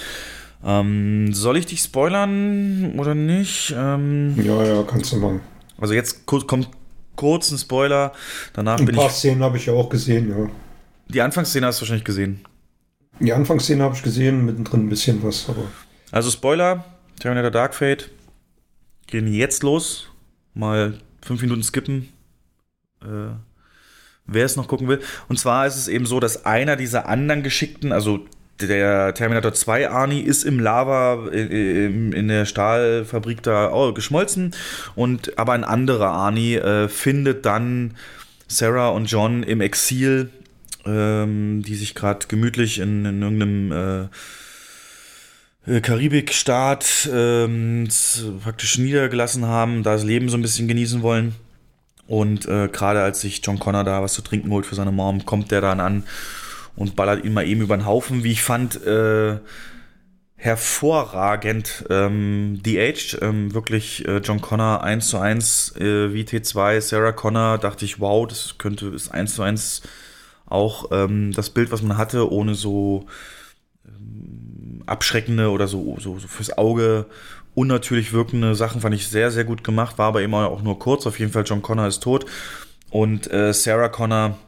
Ähm, 0.65 1.33
soll 1.35 1.57
ich 1.57 1.67
dich 1.67 1.81
spoilern 1.81 2.99
oder 2.99 3.15
nicht? 3.15 3.75
Ähm, 3.77 4.35
ja, 4.43 4.63
ja, 4.65 4.83
kannst 4.85 5.13
du 5.13 5.17
machen. 5.17 5.41
Also 5.79 5.95
jetzt 5.95 6.25
ku- 6.27 6.41
kommt 6.41 6.69
kurz 7.17 7.51
ein 7.51 7.59
Spoiler, 7.59 8.13
danach 8.53 8.79
Ein 8.79 8.87
bin 8.87 8.95
paar 8.95 9.07
ich. 9.07 9.13
Szenen 9.13 9.43
habe 9.43 9.57
ich 9.57 9.67
ja 9.67 9.73
auch 9.73 9.89
gesehen, 9.89 10.31
ja. 10.31 10.49
Die 11.09 11.21
Anfangsszene 11.21 11.67
hast 11.67 11.79
du 11.79 11.83
wahrscheinlich 11.83 12.05
gesehen. 12.05 12.45
Die 13.21 13.33
Anfangsszene 13.33 13.83
habe 13.83 13.95
ich 13.95 14.03
gesehen, 14.03 14.45
mittendrin 14.47 14.87
ein 14.87 14.89
bisschen 14.89 15.23
was, 15.23 15.49
aber. 15.49 15.65
Also 16.11 16.31
Spoiler, 16.31 16.85
Terminator 17.21 17.51
Dark 17.51 17.75
Fate 17.75 18.11
gehen 19.07 19.27
jetzt 19.33 19.63
los. 19.63 20.09
Mal 20.55 20.99
fünf 21.23 21.43
Minuten 21.43 21.63
skippen. 21.63 22.09
Äh, 23.03 23.35
wer 24.27 24.45
es 24.45 24.57
noch 24.57 24.69
gucken 24.69 24.87
will. 24.89 25.01
Und 25.29 25.39
zwar 25.39 25.67
ist 25.67 25.77
es 25.77 25.89
eben 25.89 26.07
so, 26.07 26.21
dass 26.21 26.45
einer 26.47 26.77
dieser 26.77 27.09
anderen 27.09 27.43
Geschickten, 27.43 27.93
also 27.93 28.21
der 28.67 29.15
Terminator 29.15 29.53
2 29.53 29.91
Arnie 29.91 30.21
ist 30.21 30.45
im 30.45 30.59
Lava 30.61 31.29
äh, 31.33 31.87
im- 31.87 32.13
in 32.13 32.29
der 32.29 32.45
Stahlfabrik 32.47 33.43
da 33.43 33.73
oh, 33.73 33.93
geschmolzen 33.93 34.55
und 34.95 35.39
aber 35.39 35.53
ein 35.53 35.65
anderer 35.65 36.09
Arnie 36.11 36.55
äh, 36.57 36.89
findet 36.89 37.45
dann 37.47 37.95
Sarah 38.49 38.89
und 38.89 39.07
John 39.11 39.43
im 39.43 39.61
Exil, 39.61 40.31
ähm, 40.85 41.63
die 41.67 41.75
sich 41.75 41.95
gerade 41.95 42.27
gemütlich 42.29 42.79
in, 42.81 43.05
in 43.05 43.23
irgendeinem 43.23 44.11
äh, 45.67 45.77
äh, 45.77 45.81
Karibikstaat 45.81 47.09
ähm, 47.13 47.89
praktisch 48.43 48.79
niedergelassen 48.79 49.47
haben, 49.47 49.83
da 49.83 49.93
das 49.95 50.05
Leben 50.05 50.29
so 50.29 50.37
ein 50.37 50.43
bisschen 50.43 50.69
genießen 50.69 51.03
wollen. 51.03 51.35
Und 52.09 52.47
äh, 52.47 52.69
gerade 52.69 53.01
als 53.01 53.21
sich 53.21 53.41
John 53.45 53.59
Connor 53.59 53.85
da 53.85 54.03
was 54.03 54.13
zu 54.15 54.23
trinken 54.23 54.51
holt 54.51 54.67
für 54.67 54.75
seine 54.75 54.93
Mom, 54.93 55.25
kommt 55.25 55.51
der 55.51 55.61
dann 55.61 55.81
an 55.81 56.03
und 56.77 56.97
ballert 56.97 57.25
ihn 57.25 57.35
mal 57.35 57.47
eben 57.47 57.61
über 57.61 57.77
den 57.77 57.87
Haufen, 57.87 58.25
wie 58.25 58.33
ich 58.33 58.43
fand, 58.43 58.85
äh, 58.85 59.39
hervorragend 60.37 61.85
ähm, 61.89 62.61
de-aged. 62.65 63.19
Ähm, 63.23 63.55
wirklich 63.55 64.07
äh, 64.09 64.19
John 64.19 64.41
Connor 64.41 64.83
1 64.83 65.09
zu 65.09 65.19
1 65.19 65.77
äh, 65.77 66.13
wie 66.13 66.25
T2, 66.25 66.81
Sarah 66.81 67.13
Connor, 67.13 67.59
dachte 67.59 67.85
ich, 67.85 68.01
wow, 68.01 68.27
das 68.27 68.57
könnte, 68.59 68.87
ist 68.89 69.13
1 69.13 69.37
zu 69.37 69.43
1 69.43 69.83
auch 70.47 70.91
ähm, 70.91 71.33
das 71.33 71.51
Bild, 71.51 71.71
was 71.71 71.83
man 71.83 71.97
hatte, 71.97 72.31
ohne 72.31 72.55
so 72.55 73.07
ähm, 73.87 74.83
abschreckende 74.87 75.51
oder 75.51 75.69
so, 75.69 75.97
so, 76.01 76.19
so 76.19 76.27
fürs 76.27 76.57
Auge 76.59 77.07
unnatürlich 77.55 78.13
wirkende 78.13 78.55
Sachen 78.55 78.81
fand 78.81 78.95
ich 78.95 79.09
sehr, 79.09 79.31
sehr 79.31 79.45
gut 79.45 79.63
gemacht, 79.63 79.99
war 79.99 80.09
aber 80.09 80.23
immer 80.23 80.49
auch 80.49 80.63
nur 80.63 80.79
kurz. 80.79 81.07
Auf 81.07 81.19
jeden 81.19 81.33
Fall, 81.33 81.45
John 81.47 81.63
Connor 81.63 81.87
ist 81.87 82.03
tot. 82.03 82.27
Und 82.91 83.31
äh, 83.31 83.53
Sarah 83.53 83.89
Connor 83.89 84.39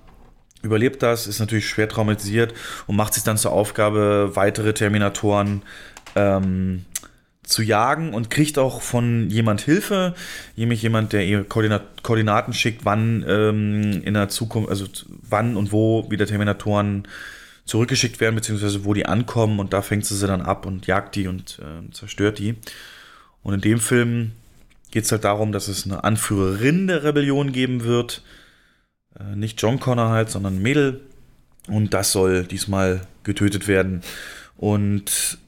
überlebt 0.64 1.02
das, 1.02 1.26
ist 1.26 1.38
natürlich 1.38 1.68
schwer 1.68 1.88
traumatisiert 1.88 2.54
und 2.86 2.96
macht 2.96 3.14
sich 3.14 3.22
dann 3.22 3.36
zur 3.36 3.52
Aufgabe, 3.52 4.32
weitere 4.34 4.74
Terminatoren 4.74 5.62
ähm, 6.16 6.84
zu 7.42 7.62
jagen 7.62 8.14
und 8.14 8.30
kriegt 8.30 8.58
auch 8.58 8.80
von 8.80 9.28
jemand 9.28 9.60
Hilfe, 9.60 10.14
nämlich 10.56 10.82
jemand, 10.82 11.12
der 11.12 11.24
ihr 11.24 11.44
Koordinat 11.44 12.02
Koordinaten 12.02 12.52
schickt, 12.52 12.84
wann 12.84 13.24
ähm, 13.28 14.02
in 14.04 14.14
der 14.14 14.28
Zukunft, 14.28 14.70
also 14.70 14.86
wann 15.06 15.56
und 15.56 15.70
wo 15.70 16.10
wieder 16.10 16.26
Terminatoren 16.26 17.06
zurückgeschickt 17.66 18.20
werden, 18.20 18.34
beziehungsweise 18.34 18.84
wo 18.84 18.94
die 18.94 19.06
ankommen 19.06 19.58
und 19.58 19.72
da 19.72 19.82
fängt 19.82 20.06
sie 20.06 20.16
sie 20.16 20.26
dann 20.26 20.42
ab 20.42 20.66
und 20.66 20.86
jagt 20.86 21.14
die 21.14 21.28
und 21.28 21.58
äh, 21.60 21.92
zerstört 21.92 22.38
die. 22.38 22.56
Und 23.42 23.54
in 23.54 23.60
dem 23.60 23.78
Film 23.78 24.32
geht 24.90 25.04
es 25.04 25.12
halt 25.12 25.24
darum, 25.24 25.52
dass 25.52 25.68
es 25.68 25.84
eine 25.84 26.04
Anführerin 26.04 26.86
der 26.86 27.04
Rebellion 27.04 27.52
geben 27.52 27.84
wird. 27.84 28.22
Äh, 29.18 29.36
nicht 29.36 29.60
John 29.60 29.80
Connor 29.80 30.10
halt, 30.10 30.30
sondern 30.30 30.56
ein 30.56 30.62
Mädel. 30.62 31.00
Und 31.68 31.94
das 31.94 32.12
soll 32.12 32.44
diesmal 32.44 33.02
getötet 33.22 33.68
werden. 33.68 34.02
Und 34.56 35.38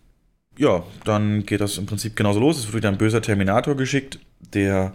ja, 0.58 0.82
dann 1.04 1.44
geht 1.44 1.60
das 1.60 1.76
im 1.76 1.86
Prinzip 1.86 2.16
genauso 2.16 2.40
los. 2.40 2.58
Es 2.58 2.66
wird 2.66 2.76
wieder 2.76 2.88
ein 2.88 2.98
böser 2.98 3.20
Terminator 3.20 3.76
geschickt, 3.76 4.18
der 4.54 4.94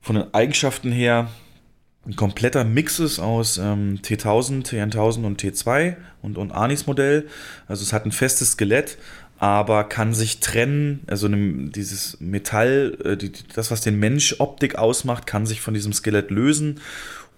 von 0.00 0.14
den 0.16 0.32
Eigenschaften 0.32 0.92
her 0.92 1.28
ein 2.06 2.14
kompletter 2.16 2.64
Mix 2.64 3.00
ist 3.00 3.18
aus 3.18 3.58
ähm, 3.58 3.98
T1000, 4.02 4.64
T1000 4.66 5.24
und 5.26 5.42
T2 5.42 5.96
und, 6.22 6.38
und 6.38 6.52
Arnis 6.52 6.86
Modell. 6.86 7.26
Also 7.66 7.82
es 7.82 7.92
hat 7.92 8.06
ein 8.06 8.12
festes 8.12 8.52
Skelett, 8.52 8.96
aber 9.38 9.84
kann 9.84 10.14
sich 10.14 10.40
trennen. 10.40 11.00
Also 11.08 11.26
einem, 11.26 11.70
dieses 11.72 12.18
Metall, 12.20 12.96
äh, 13.04 13.16
die- 13.16 13.32
das, 13.54 13.70
was 13.70 13.80
den 13.82 13.98
Mensch 13.98 14.36
Optik 14.38 14.76
ausmacht, 14.76 15.26
kann 15.26 15.44
sich 15.44 15.60
von 15.60 15.74
diesem 15.74 15.92
Skelett 15.92 16.30
lösen 16.30 16.80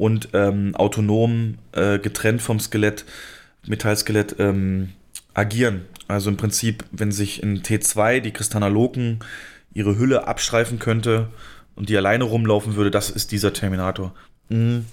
und 0.01 0.31
ähm, 0.33 0.75
autonom 0.77 1.59
äh, 1.73 1.99
getrennt 1.99 2.41
vom 2.41 2.59
Skelett, 2.59 3.05
Metallskelett, 3.67 4.37
ähm, 4.39 4.93
agieren. 5.35 5.83
Also 6.09 6.31
im 6.31 6.39
Prinzip, 6.39 6.85
wenn 6.91 7.13
sich 7.13 7.43
in 7.43 7.63
T2 7.63 8.21
die 8.21 8.33
Kristallinaloken 8.33 9.19
ihre 9.75 9.99
Hülle 9.99 10.27
abstreifen 10.27 10.79
könnte 10.79 11.29
und 11.77 11.91
die 11.91 11.97
alleine 11.99 12.25
rumlaufen 12.25 12.77
würde, 12.77 12.91
das 12.91 13.11
ist 13.11 13.31
dieser 13.31 13.53
Terminator. 13.53 14.15
Mhm. 14.49 14.87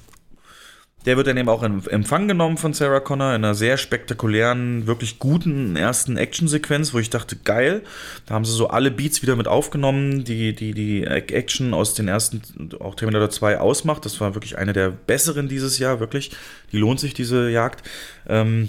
Der 1.08 1.16
wird 1.16 1.28
dann 1.28 1.38
eben 1.38 1.48
auch 1.48 1.64
in 1.64 1.88
Empfang 1.88 2.28
genommen 2.28 2.58
von 2.58 2.74
Sarah 2.74 3.00
Connor 3.00 3.30
in 3.30 3.46
einer 3.46 3.56
sehr 3.56 3.78
spektakulären, 3.78 4.88
wirklich 4.88 5.20
guten 5.20 5.78
ersten 5.78 6.18
Actionsequenz, 6.18 6.94
wo 6.94 7.00
ich 7.00 7.10
dachte, 7.10 7.38
geil. 7.38 7.82
Da 8.26 8.36
haben 8.36 8.44
sie 8.44 8.52
so 8.52 8.68
alle 8.68 8.92
Beats 8.92 9.22
wieder 9.22 9.38
mit 9.38 9.48
aufgenommen, 9.48 10.26
die 10.26 10.54
die, 10.54 10.74
die 10.74 11.06
Action 11.06 11.74
aus 11.74 11.94
den 11.94 12.10
ersten, 12.10 12.42
auch 12.82 12.94
Terminator 12.96 13.30
2 13.30 13.58
ausmacht. 13.58 14.04
Das 14.04 14.20
war 14.20 14.36
wirklich 14.36 14.58
eine 14.58 14.74
der 14.74 14.90
besseren 14.90 15.48
dieses 15.48 15.80
Jahr, 15.80 16.02
wirklich. 16.02 16.32
Die 16.74 16.78
lohnt 16.78 17.00
sich, 17.00 17.14
diese 17.14 17.50
Jagd. 17.50 17.88
Ähm, 18.28 18.68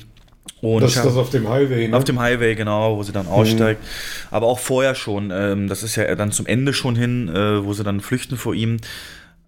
und 0.61 0.83
Das 0.83 0.95
ist 0.95 1.05
das 1.05 1.17
auf 1.17 1.31
dem 1.31 1.49
Highway, 1.49 1.89
ne? 1.89 1.97
Auf 1.97 2.05
dem 2.05 2.21
Highway, 2.21 2.55
genau, 2.55 2.97
wo 2.97 3.03
sie 3.03 3.13
dann 3.13 3.27
aussteigt. 3.27 3.83
Aber 4.31 4.47
auch 4.47 4.61
vorher 4.61 4.95
schon. 4.95 5.33
Ähm, 5.33 5.69
das 5.69 5.83
ist 5.83 5.97
ja 5.97 6.15
dann 6.15 6.33
zum 6.33 6.47
Ende 6.47 6.73
schon 6.73 6.95
hin, 6.95 7.29
äh, 7.29 7.65
wo 7.65 7.73
sie 7.73 7.83
dann 7.83 8.01
flüchten 8.01 8.37
vor 8.37 8.55
ihm. 8.55 8.79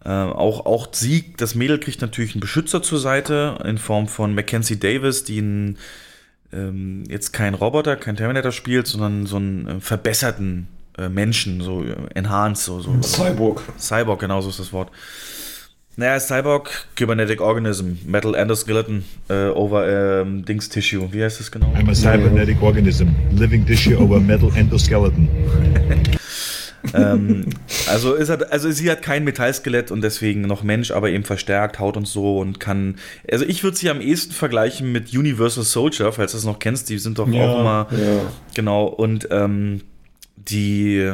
Äh, 0.05 0.09
auch, 0.09 0.65
auch 0.67 0.89
sie, 0.93 1.33
das 1.37 1.55
Mädel 1.55 1.79
kriegt 1.79 2.01
natürlich 2.01 2.35
einen 2.35 2.41
Beschützer 2.41 2.83
zur 2.83 2.99
Seite 2.99 3.59
in 3.65 3.79
Form 3.79 4.07
von 4.07 4.35
Mackenzie 4.35 4.79
Davis, 4.79 5.25
die 5.25 5.39
einen, 5.39 5.79
ähm, 6.53 7.05
jetzt 7.09 7.33
kein 7.33 7.55
Roboter, 7.55 7.97
kein 7.97 8.17
Terminator 8.17 8.53
spielt, 8.53 8.87
sondern 8.87 9.27
so 9.27 9.37
einen 9.37 9.67
äh, 9.69 9.81
verbesserten 9.81 10.69
äh, 10.97 11.09
Menschen, 11.09 11.61
so 11.61 11.85
äh, 11.85 11.97
enhanced, 12.15 12.65
so, 12.65 12.81
so. 12.81 12.99
Cyborg. 13.03 13.63
Cyborg, 13.79 14.21
genau 14.21 14.41
so 14.41 14.49
ist 14.49 14.59
das 14.59 14.73
Wort. 14.73 14.91
Naja, 15.97 16.19
Cyborg, 16.19 16.87
Cybernetic 16.99 17.43
Organism, 17.43 17.93
Metal 18.07 18.35
Endoskeleton 18.35 19.05
äh, 19.29 19.49
over 19.49 20.23
ähm, 20.23 20.47
Dings 20.47 20.71
Tissue. 20.71 21.13
Wie 21.13 21.23
heißt 21.23 21.41
das 21.41 21.51
genau? 21.51 21.67
I'm 21.75 21.91
a 21.91 21.95
cybernetic 21.95 22.63
organism, 22.63 23.09
living 23.33 23.67
tissue 23.67 23.97
over 23.97 24.19
metal 24.19 24.51
endoskeleton. 24.57 25.29
ähm, 26.95 27.47
also, 27.89 28.15
ist 28.15 28.29
er, 28.29 28.53
also 28.53 28.71
sie 28.71 28.91
hat 28.91 29.03
kein 29.03 29.25
Metallskelett 29.25 29.91
und 29.91 30.03
deswegen 30.03 30.43
noch 30.43 30.63
Mensch, 30.63 30.91
aber 30.91 31.11
eben 31.11 31.25
verstärkt, 31.25 31.79
Haut 31.79 31.97
und 31.97 32.07
so 32.07 32.39
und 32.39 32.61
kann. 32.61 32.97
Also 33.31 33.45
ich 33.45 33.63
würde 33.65 33.77
sie 33.77 33.91
am 33.91 34.01
ehesten 34.01 34.33
vergleichen 34.33 34.91
mit 34.93 35.13
Universal 35.15 35.65
Soldier, 35.65 36.13
falls 36.13 36.33
du 36.33 36.39
das 36.39 36.45
noch 36.45 36.59
kennst, 36.59 36.89
die 36.89 36.99
sind 36.99 37.19
doch 37.19 37.29
Ja, 37.29 37.45
auch 37.45 37.61
immer. 37.61 37.87
ja. 37.93 38.21
Genau, 38.55 38.87
und 38.87 39.29
ähm, 39.31 39.83
die 40.37 41.13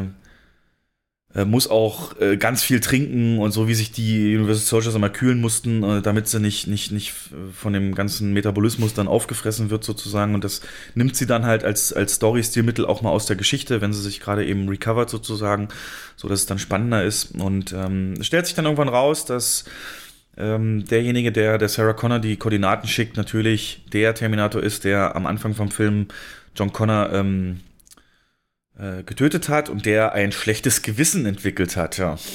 muss 1.44 1.68
auch 1.68 2.18
äh, 2.18 2.38
ganz 2.38 2.62
viel 2.62 2.80
trinken 2.80 3.38
und 3.38 3.52
so 3.52 3.68
wie 3.68 3.74
sich 3.74 3.92
die 3.92 4.34
Universal 4.34 4.64
Soldiers 4.64 4.94
immer 4.94 5.10
kühlen 5.10 5.40
mussten, 5.40 5.82
äh, 5.82 6.00
damit 6.00 6.28
sie 6.28 6.40
nicht, 6.40 6.66
nicht, 6.66 6.92
nicht 6.92 7.12
von 7.52 7.74
dem 7.74 7.94
ganzen 7.94 8.32
Metabolismus 8.32 8.94
dann 8.94 9.06
aufgefressen 9.06 9.68
wird 9.68 9.84
sozusagen. 9.84 10.34
Und 10.34 10.44
das 10.44 10.62
nimmt 10.94 11.14
sie 11.14 11.26
dann 11.26 11.44
halt 11.44 11.62
als, 11.62 11.92
als 11.92 12.14
Story-Stilmittel 12.14 12.86
auch 12.86 13.02
mal 13.02 13.10
aus 13.10 13.26
der 13.26 13.36
Geschichte, 13.36 13.82
wenn 13.82 13.92
sie 13.92 14.00
sich 14.00 14.20
gerade 14.20 14.46
eben 14.46 14.66
recovert 14.68 15.10
sozusagen, 15.10 15.68
so 16.16 16.26
dass 16.26 16.40
es 16.40 16.46
dann 16.46 16.58
spannender 16.58 17.04
ist. 17.04 17.34
Und 17.38 17.74
ähm, 17.76 18.14
stellt 18.22 18.46
sich 18.46 18.54
dann 18.54 18.64
irgendwann 18.64 18.88
raus, 18.88 19.26
dass 19.26 19.64
ähm, 20.38 20.84
derjenige, 20.86 21.32
der 21.32 21.58
der 21.58 21.68
Sarah 21.68 21.92
Connor 21.92 22.18
die 22.18 22.36
Koordinaten 22.36 22.88
schickt, 22.88 23.16
natürlich 23.16 23.84
der 23.92 24.14
Terminator 24.14 24.62
ist, 24.62 24.84
der 24.84 25.16
am 25.16 25.26
Anfang 25.26 25.54
vom 25.54 25.70
Film 25.70 26.06
John 26.54 26.72
Connor 26.72 27.12
ähm, 27.12 27.60
äh, 28.78 29.02
getötet 29.02 29.48
hat 29.48 29.68
und 29.68 29.86
der 29.86 30.12
ein 30.12 30.32
schlechtes 30.32 30.82
Gewissen 30.82 31.26
entwickelt 31.26 31.76
hat, 31.76 31.98
ja. 31.98 32.18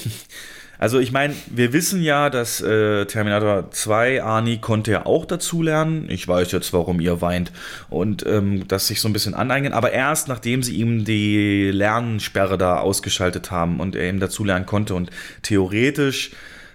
Also 0.82 0.98
ich 0.98 1.12
meine, 1.12 1.36
wir 1.46 1.74
wissen 1.74 2.02
ja, 2.02 2.32
dass 2.32 2.60
äh, 2.60 3.06
Terminator 3.06 3.70
2, 3.70 4.24
Arnie 4.24 4.58
konnte 4.58 4.90
ja 4.90 5.06
auch 5.06 5.26
dazulernen. 5.26 6.10
Ich 6.10 6.28
weiß 6.28 6.52
jetzt, 6.54 6.74
warum 6.74 7.00
ihr 7.00 7.22
weint. 7.22 7.52
Und 7.92 8.26
ähm, 8.26 8.68
das 8.68 8.88
sich 8.88 9.00
so 9.00 9.08
ein 9.08 9.14
bisschen 9.14 9.36
aneignen. 9.36 9.74
Aber 9.74 9.92
erst 9.92 10.28
nachdem 10.28 10.64
sie 10.64 10.78
ihm 10.78 11.06
die 11.06 11.70
Lernsperre 11.70 12.58
da 12.58 12.80
ausgeschaltet 12.80 13.52
haben 13.52 13.80
und 13.80 13.96
er 13.96 14.10
ihm 14.10 14.20
dazulernen 14.20 14.66
konnte. 14.66 14.96
Und 14.96 15.12
theoretisch 15.44 16.32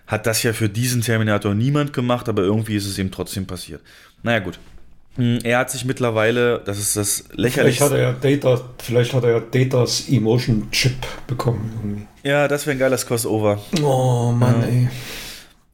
hat 0.06 0.28
das 0.28 0.44
ja 0.44 0.52
für 0.52 0.68
diesen 0.68 1.00
Terminator 1.00 1.56
niemand 1.56 1.92
gemacht, 1.92 2.28
aber 2.28 2.42
irgendwie 2.42 2.76
ist 2.76 2.86
es 2.86 2.98
ihm 2.98 3.10
trotzdem 3.10 3.48
passiert. 3.48 3.80
Naja, 4.22 4.38
gut. 4.38 4.60
Hm, 5.16 5.38
Er 5.44 5.58
hat 5.58 5.70
sich 5.70 5.84
mittlerweile, 5.84 6.60
das 6.64 6.78
ist 6.78 6.96
das 6.96 7.24
Vielleicht 7.30 7.56
lächerlichste. 7.56 7.84
hat 7.84 7.92
er 7.92 7.98
ja 7.98 8.12
Data, 8.12 8.60
vielleicht 8.82 9.12
hat 9.14 9.24
er 9.24 9.30
ja 9.30 9.40
Datas 9.40 10.08
Emotion 10.08 10.68
Chip 10.72 10.94
bekommen. 11.26 11.70
Irgendwie. 11.82 12.06
Ja, 12.22 12.48
das 12.48 12.66
wäre 12.66 12.76
ein 12.76 12.78
geiles 12.78 13.06
Crossover. 13.06 13.58
Oh 13.82 14.32
Mann, 14.32 14.60
Ja. 14.62 14.66
ey. 14.68 14.88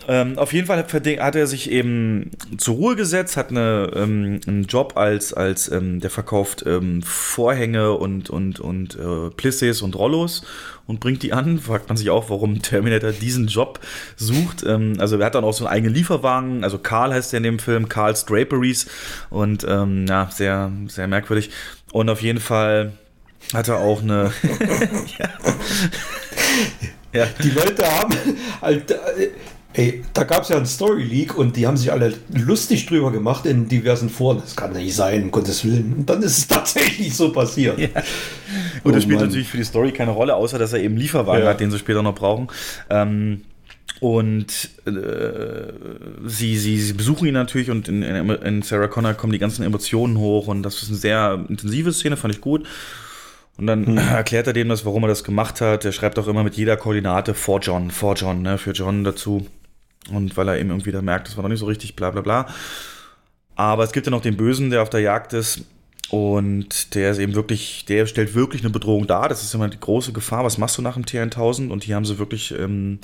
Ähm, 0.08 0.38
auf 0.38 0.52
jeden 0.52 0.66
Fall 0.66 0.78
hat, 0.78 1.36
er 1.36 1.46
sich 1.46 1.70
eben 1.70 2.30
zur 2.58 2.76
Ruhe 2.76 2.96
gesetzt, 2.96 3.36
hat 3.36 3.50
eine, 3.50 3.90
ähm, 3.94 4.40
einen 4.46 4.64
Job 4.64 4.96
als, 4.96 5.32
als 5.32 5.70
ähm, 5.70 6.00
der 6.00 6.10
verkauft 6.10 6.64
ähm, 6.66 7.02
Vorhänge 7.02 7.92
und, 7.92 8.30
und, 8.30 8.60
und 8.60 8.96
äh, 8.96 9.30
Plisses 9.30 9.82
und 9.82 9.96
Rollos 9.96 10.44
und 10.86 11.00
bringt 11.00 11.22
die 11.22 11.32
an. 11.32 11.58
Fragt 11.58 11.88
man 11.88 11.96
sich 11.96 12.10
auch, 12.10 12.30
warum 12.30 12.62
Terminator 12.62 13.12
diesen 13.12 13.46
Job 13.46 13.80
sucht. 14.16 14.64
Ähm, 14.66 14.94
also 14.98 15.18
er 15.18 15.26
hat 15.26 15.34
dann 15.34 15.44
auch 15.44 15.52
so 15.52 15.64
einen 15.64 15.74
eigenen 15.74 15.94
Lieferwagen, 15.94 16.64
also 16.64 16.78
Karl 16.78 17.12
heißt 17.12 17.32
er 17.32 17.38
in 17.38 17.44
dem 17.44 17.58
Film, 17.58 17.88
Karl's 17.88 18.24
Draperies 18.24 18.86
und 19.30 19.64
ähm, 19.68 20.06
ja, 20.08 20.28
sehr, 20.32 20.72
sehr 20.88 21.06
merkwürdig. 21.06 21.50
Und 21.92 22.10
auf 22.10 22.22
jeden 22.22 22.40
Fall 22.40 22.92
hat 23.54 23.68
er 23.68 23.78
auch 23.78 24.02
eine 24.02 24.32
ja. 27.12 27.26
Die 27.42 27.50
Leute 27.50 27.86
haben 27.86 28.14
halt, 28.60 28.90
äh, 28.90 29.30
ey, 29.74 30.02
da 30.12 30.24
gab 30.24 30.42
es 30.42 30.48
ja 30.50 30.56
einen 30.56 30.66
Story 30.66 31.02
Leak 31.04 31.36
und 31.36 31.56
die 31.56 31.66
haben 31.66 31.76
sich 31.76 31.90
alle 31.92 32.14
lustig 32.32 32.86
drüber 32.86 33.10
gemacht 33.12 33.46
in 33.46 33.68
diversen 33.68 34.08
Foren. 34.10 34.38
Das 34.40 34.54
kann 34.56 34.72
nicht 34.72 34.94
sein, 34.94 35.24
um 35.24 35.30
Gottes 35.30 35.64
Willen. 35.64 35.94
Und 35.98 36.10
dann 36.10 36.22
ist 36.22 36.38
es 36.38 36.48
tatsächlich 36.48 37.14
so 37.16 37.32
passiert. 37.32 37.78
Ja. 37.78 37.88
Und 38.84 38.94
das 38.94 39.02
Oh 39.02 39.06
spielt 39.06 39.20
Mann. 39.20 39.28
natürlich 39.28 39.48
für 39.48 39.56
die 39.56 39.64
Story 39.64 39.92
keine 39.92 40.10
Rolle, 40.12 40.34
außer 40.34 40.58
dass 40.58 40.72
er 40.72 40.80
eben 40.80 40.96
Lieferwagen 40.96 41.44
Ja. 41.44 41.50
hat, 41.50 41.60
den 41.60 41.70
sie 41.70 41.78
später 41.78 42.02
noch 42.02 42.14
brauchen. 42.14 42.48
Ähm, 42.90 43.42
und 44.00 44.70
äh, 44.86 45.72
sie, 46.26 46.56
sie, 46.58 46.78
sie 46.80 46.92
besuchen 46.92 47.28
ihn 47.28 47.34
natürlich 47.34 47.70
und 47.70 47.88
in, 47.88 48.02
in, 48.02 48.30
in 48.30 48.62
Sarah 48.62 48.88
Connor 48.88 49.14
kommen 49.14 49.32
die 49.32 49.38
ganzen 49.38 49.62
Emotionen 49.64 50.18
hoch 50.18 50.48
und 50.48 50.62
das 50.64 50.82
ist 50.82 50.88
eine 50.88 50.98
sehr 50.98 51.44
intensive 51.48 51.92
Szene, 51.92 52.16
fand 52.16 52.34
ich 52.34 52.40
gut. 52.40 52.66
Und 53.58 53.66
dann 53.66 53.86
Hm. 53.86 53.98
erklärt 54.12 54.46
er 54.46 54.52
dem 54.54 54.68
das, 54.70 54.84
warum 54.84 55.04
er 55.04 55.08
das 55.08 55.24
gemacht 55.24 55.60
hat. 55.60 55.84
Er 55.84 55.92
schreibt 55.92 56.18
auch 56.18 56.26
immer 56.26 56.42
mit 56.42 56.54
jeder 56.54 56.76
Koordinate 56.76 57.34
for 57.34 57.60
John, 57.60 57.90
for 57.90 58.14
John, 58.14 58.42
ne, 58.42 58.58
für 58.58 58.72
John 58.72 59.04
dazu. 59.04 59.46
Und 60.10 60.36
weil 60.36 60.48
er 60.48 60.58
eben 60.58 60.70
irgendwie 60.70 60.92
da 60.92 61.02
merkt, 61.02 61.28
das 61.28 61.36
war 61.36 61.42
noch 61.42 61.50
nicht 61.50 61.60
so 61.60 61.66
richtig, 61.66 61.96
bla 61.96 62.10
bla 62.10 62.20
bla. 62.20 62.46
Aber 63.54 63.84
es 63.84 63.92
gibt 63.92 64.06
ja 64.06 64.10
noch 64.10 64.22
den 64.22 64.36
Bösen, 64.36 64.70
der 64.70 64.82
auf 64.82 64.90
der 64.90 65.00
Jagd 65.00 65.32
ist. 65.32 65.64
Und 66.10 66.94
der 66.94 67.12
ist 67.12 67.18
eben 67.18 67.34
wirklich, 67.34 67.84
der 67.86 68.06
stellt 68.06 68.34
wirklich 68.34 68.62
eine 68.62 68.70
Bedrohung 68.70 69.06
dar. 69.06 69.28
Das 69.28 69.42
ist 69.42 69.54
immer 69.54 69.68
die 69.68 69.80
große 69.80 70.12
Gefahr. 70.12 70.44
Was 70.44 70.58
machst 70.58 70.76
du 70.76 70.82
nach 70.82 70.94
dem 70.94 71.04
T1000? 71.04 71.70
Und 71.70 71.84
hier 71.84 71.96
haben 71.96 72.04
sie 72.04 72.18
wirklich 72.18 72.52
ähm, 72.58 72.98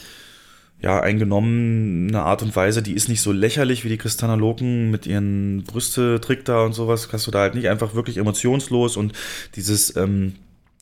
ja, 0.81 1.01
eingenommen, 1.01 2.09
eine 2.09 2.23
Art 2.23 2.43
und 2.43 2.55
Weise, 2.55 2.83
die 2.83 2.93
ist 2.93 3.09
nicht 3.09 3.21
so 3.21 3.33
lächerlich 3.33 3.85
wie 3.85 3.89
die 3.89 3.99
Kristanaloken 3.99 4.91
mit 4.91 5.07
ihren 5.07 5.65
Brüste-Trick 5.65 6.45
da 6.45 6.65
und 6.65 6.73
sowas. 6.73 7.09
Kannst 7.09 7.27
du 7.27 7.31
da 7.31 7.41
halt 7.41 7.55
nicht 7.55 7.69
einfach 7.69 7.95
wirklich 7.95 8.17
emotionslos 8.17 8.97
und 8.97 9.13
dieses, 9.57 9.97
ähm, 9.97 10.35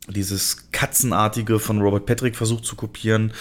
dieses 0.08 0.70
Katzenartige 0.70 1.58
von 1.58 1.80
Robert 1.80 2.04
Patrick 2.04 2.36
versucht 2.36 2.66
zu 2.66 2.76
kopieren, 2.76 3.32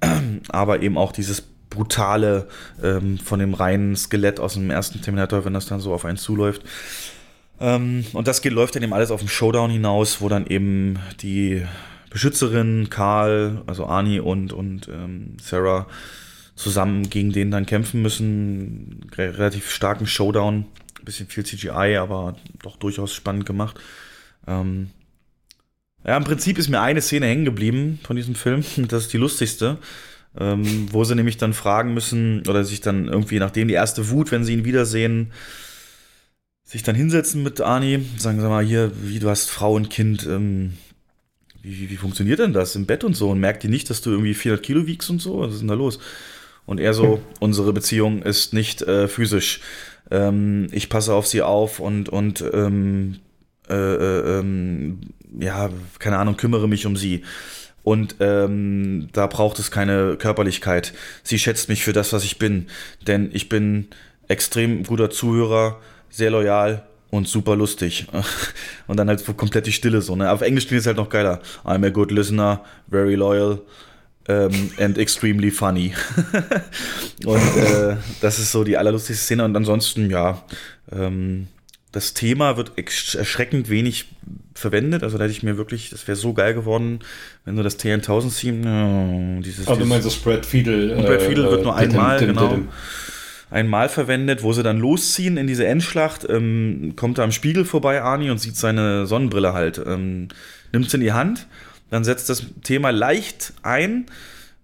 aber 0.48 0.82
eben 0.82 0.98
auch 0.98 1.12
dieses 1.12 1.42
brutale 1.74 2.48
ähm, 2.82 3.18
von 3.18 3.38
dem 3.38 3.54
reinen 3.54 3.96
Skelett 3.96 4.40
aus 4.40 4.54
dem 4.54 4.70
ersten 4.70 5.00
Terminator, 5.02 5.44
wenn 5.44 5.54
das 5.54 5.66
dann 5.66 5.80
so 5.80 5.92
auf 5.92 6.04
einen 6.04 6.18
zuläuft. 6.18 6.62
Ähm, 7.60 8.04
und 8.12 8.26
das 8.28 8.42
geht, 8.42 8.52
läuft 8.52 8.74
dann 8.76 8.82
eben 8.82 8.92
alles 8.92 9.10
auf 9.10 9.20
den 9.20 9.28
Showdown 9.28 9.70
hinaus, 9.70 10.20
wo 10.20 10.28
dann 10.28 10.46
eben 10.46 10.98
die 11.20 11.64
Beschützerin, 12.10 12.90
Karl, 12.90 13.62
also 13.66 13.86
Arnie 13.86 14.20
und, 14.20 14.52
und 14.52 14.88
ähm, 14.88 15.36
Sarah 15.40 15.86
zusammen 16.54 17.10
gegen 17.10 17.32
den 17.32 17.50
dann 17.50 17.66
kämpfen 17.66 18.02
müssen. 18.02 19.10
Re 19.16 19.36
relativ 19.36 19.70
starken 19.70 20.06
Showdown. 20.06 20.66
Bisschen 21.02 21.26
viel 21.26 21.44
CGI, 21.44 21.96
aber 21.98 22.36
doch 22.62 22.76
durchaus 22.76 23.12
spannend 23.12 23.44
gemacht. 23.44 23.78
Ähm, 24.46 24.90
ja, 26.06 26.16
im 26.16 26.24
Prinzip 26.24 26.58
ist 26.58 26.68
mir 26.68 26.80
eine 26.80 27.02
Szene 27.02 27.26
hängen 27.26 27.44
geblieben 27.44 27.98
von 28.02 28.16
diesem 28.16 28.34
Film. 28.34 28.64
Das 28.88 29.04
ist 29.04 29.12
die 29.12 29.18
lustigste. 29.18 29.78
Ähm, 30.38 30.88
wo 30.90 31.04
sie 31.04 31.14
nämlich 31.14 31.36
dann 31.36 31.52
fragen 31.52 31.94
müssen 31.94 32.42
oder 32.48 32.64
sich 32.64 32.80
dann 32.80 33.06
irgendwie, 33.06 33.38
nachdem 33.38 33.68
die 33.68 33.74
erste 33.74 34.10
Wut, 34.10 34.32
wenn 34.32 34.44
sie 34.44 34.52
ihn 34.52 34.64
wiedersehen, 34.64 35.32
sich 36.64 36.82
dann 36.82 36.96
hinsetzen 36.96 37.42
mit 37.42 37.60
Arnie, 37.60 38.04
sagen 38.16 38.40
sie 38.40 38.48
mal, 38.48 38.64
hier, 38.64 38.90
wie 39.02 39.20
du 39.20 39.30
hast 39.30 39.50
Frau 39.50 39.74
und 39.74 39.90
Kind, 39.90 40.26
ähm, 40.26 40.74
wie, 41.62 41.78
wie, 41.78 41.90
wie 41.90 41.96
funktioniert 41.96 42.40
denn 42.40 42.52
das 42.52 42.74
im 42.74 42.86
Bett 42.86 43.04
und 43.04 43.14
so? 43.14 43.30
Und 43.30 43.38
merkt 43.38 43.62
die 43.62 43.68
nicht, 43.68 43.90
dass 43.90 44.00
du 44.00 44.10
irgendwie 44.10 44.34
400 44.34 44.64
Kilo 44.64 44.86
wiegst 44.86 45.08
und 45.08 45.20
so? 45.20 45.40
Was 45.40 45.52
ist 45.52 45.60
denn 45.60 45.68
da 45.68 45.74
los? 45.74 45.98
Und 46.66 46.80
er 46.80 46.94
so, 46.94 47.22
unsere 47.40 47.72
Beziehung 47.72 48.22
ist 48.22 48.54
nicht 48.54 48.82
äh, 48.82 49.06
physisch. 49.06 49.60
Ähm, 50.10 50.68
ich 50.72 50.88
passe 50.88 51.14
auf 51.14 51.26
sie 51.26 51.42
auf 51.42 51.78
und, 51.78 52.08
und 52.08 52.44
ähm, 52.52 53.16
äh, 53.68 53.74
äh, 53.74 54.38
ähm, 54.38 55.00
ja, 55.38 55.70
keine 55.98 56.18
Ahnung, 56.18 56.36
kümmere 56.36 56.68
mich 56.68 56.86
um 56.86 56.96
sie. 56.96 57.22
Und 57.84 58.16
ähm, 58.20 59.08
da 59.12 59.26
braucht 59.26 59.58
es 59.58 59.70
keine 59.70 60.16
Körperlichkeit. 60.16 60.94
Sie 61.22 61.38
schätzt 61.38 61.68
mich 61.68 61.84
für 61.84 61.92
das, 61.92 62.12
was 62.12 62.24
ich 62.24 62.38
bin. 62.38 62.66
Denn 63.06 63.30
ich 63.32 63.48
bin 63.48 63.88
extrem 64.26 64.82
guter 64.84 65.10
Zuhörer, 65.10 65.78
sehr 66.08 66.30
loyal 66.30 66.82
und 67.10 67.28
super 67.28 67.54
lustig. 67.56 68.06
Und 68.86 68.98
dann 68.98 69.08
halt 69.08 69.20
so 69.20 69.34
komplett 69.34 69.66
die 69.66 69.72
Stille 69.72 70.02
so. 70.02 70.16
Ne? 70.16 70.30
Auf 70.30 70.40
Englisch 70.40 70.66
klingt 70.66 70.80
es 70.80 70.86
halt 70.86 70.96
noch 70.96 71.08
geiler. 71.08 71.40
I'm 71.64 71.86
a 71.86 71.90
good 71.90 72.10
listener, 72.10 72.64
very 72.90 73.14
loyal 73.14 73.60
ähm, 74.28 74.70
and 74.78 74.98
extremely 74.98 75.50
funny. 75.50 75.92
und 77.24 77.56
äh, 77.56 77.96
das 78.20 78.38
ist 78.38 78.50
so 78.50 78.64
die 78.64 78.76
allerlustigste 78.76 79.24
Szene. 79.24 79.44
Und 79.44 79.56
ansonsten, 79.56 80.10
ja, 80.10 80.42
ähm, 80.90 81.48
das 81.94 82.12
Thema 82.12 82.56
wird 82.56 82.72
erschreckend 82.76 83.70
wenig 83.70 84.06
verwendet. 84.52 85.04
Also 85.04 85.16
da 85.16 85.24
hätte 85.24 85.32
ich 85.32 85.44
mir 85.44 85.56
wirklich, 85.56 85.90
das 85.90 86.08
wäre 86.08 86.16
so 86.16 86.32
geil 86.32 86.52
geworden, 86.52 86.98
wenn 87.44 87.56
so 87.56 87.62
das 87.62 87.78
T1000-Theme, 87.78 89.38
oh, 89.38 89.42
dieses... 89.42 89.68
Aber 89.68 89.76
du 89.76 89.82
dieses- 89.82 89.88
meinst 89.88 90.06
das 90.06 90.16
Brad 90.16 90.44
Fiedel, 90.44 90.90
Und 90.92 91.06
Brad 91.06 91.20
äh, 91.22 91.28
Fiedel 91.28 91.44
wird 91.44 91.60
äh, 91.60 91.64
nur 91.64 91.76
didim, 91.76 91.90
einmal, 92.00 92.18
genau, 92.26 92.58
einmal 93.48 93.88
verwendet, 93.88 94.42
wo 94.42 94.52
sie 94.52 94.64
dann 94.64 94.80
losziehen 94.80 95.36
in 95.36 95.46
diese 95.46 95.66
Endschlacht, 95.66 96.28
ähm, 96.28 96.94
kommt 96.96 97.18
er 97.18 97.24
am 97.24 97.32
Spiegel 97.32 97.64
vorbei, 97.64 98.02
Arnie, 98.02 98.30
und 98.30 98.38
sieht 98.38 98.56
seine 98.56 99.06
Sonnenbrille 99.06 99.52
halt, 99.52 99.80
ähm, 99.86 100.28
nimmt 100.72 100.90
sie 100.90 100.96
in 100.96 101.02
die 101.02 101.12
Hand, 101.12 101.46
dann 101.90 102.02
setzt 102.02 102.28
das 102.28 102.44
Thema 102.64 102.90
leicht 102.90 103.52
ein, 103.62 104.06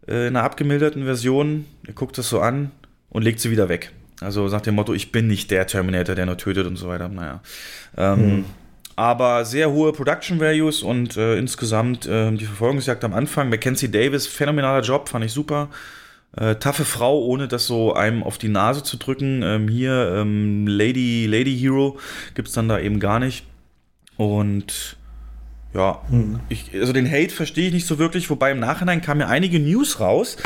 äh, 0.08 0.26
in 0.26 0.36
einer 0.36 0.42
abgemilderten 0.42 1.04
Version, 1.04 1.66
er 1.86 1.92
guckt 1.92 2.18
das 2.18 2.28
so 2.28 2.40
an 2.40 2.72
und 3.08 3.22
legt 3.22 3.38
sie 3.38 3.52
wieder 3.52 3.68
weg. 3.68 3.92
Also 4.20 4.48
sagt 4.48 4.66
dem 4.66 4.74
Motto, 4.74 4.92
ich 4.92 5.12
bin 5.12 5.26
nicht 5.26 5.50
der 5.50 5.66
Terminator, 5.66 6.14
der 6.14 6.26
nur 6.26 6.36
tötet 6.36 6.66
und 6.66 6.76
so 6.76 6.88
weiter. 6.88 7.08
Naja. 7.08 7.40
Ähm, 7.96 8.18
Hm. 8.18 8.44
Aber 8.96 9.46
sehr 9.46 9.70
hohe 9.70 9.92
Production 9.92 10.40
Values 10.40 10.82
und 10.82 11.16
äh, 11.16 11.38
insgesamt 11.38 12.06
äh, 12.06 12.30
die 12.32 12.44
Verfolgungsjagd 12.44 13.02
am 13.02 13.14
Anfang. 13.14 13.48
Mackenzie 13.48 13.90
Davis, 13.90 14.26
phänomenaler 14.26 14.82
Job, 14.82 15.08
fand 15.08 15.24
ich 15.24 15.32
super. 15.32 15.70
Äh, 16.36 16.56
taffe 16.56 16.84
Frau, 16.84 17.24
ohne 17.24 17.48
das 17.48 17.66
so 17.66 17.94
einem 17.94 18.22
auf 18.22 18.36
die 18.36 18.50
Nase 18.50 18.82
zu 18.82 18.98
drücken. 18.98 19.42
Ähm, 19.42 19.68
hier 19.68 20.12
ähm, 20.16 20.66
Lady, 20.66 21.26
Lady 21.26 21.56
Hero 21.56 21.98
gibt's 22.34 22.52
dann 22.52 22.68
da 22.68 22.78
eben 22.78 23.00
gar 23.00 23.20
nicht. 23.20 23.46
Und 24.18 24.98
Ja, 25.72 26.00
Mhm. 26.10 26.40
ich, 26.48 26.70
also 26.74 26.92
den 26.92 27.08
Hate 27.08 27.30
verstehe 27.32 27.68
ich 27.68 27.72
nicht 27.72 27.86
so 27.86 28.00
wirklich, 28.00 28.28
wobei 28.28 28.50
im 28.50 28.58
Nachhinein 28.58 29.00
kamen 29.02 29.20
ja 29.20 29.28
einige 29.28 29.60
News 29.60 30.00
raus, 30.00 30.36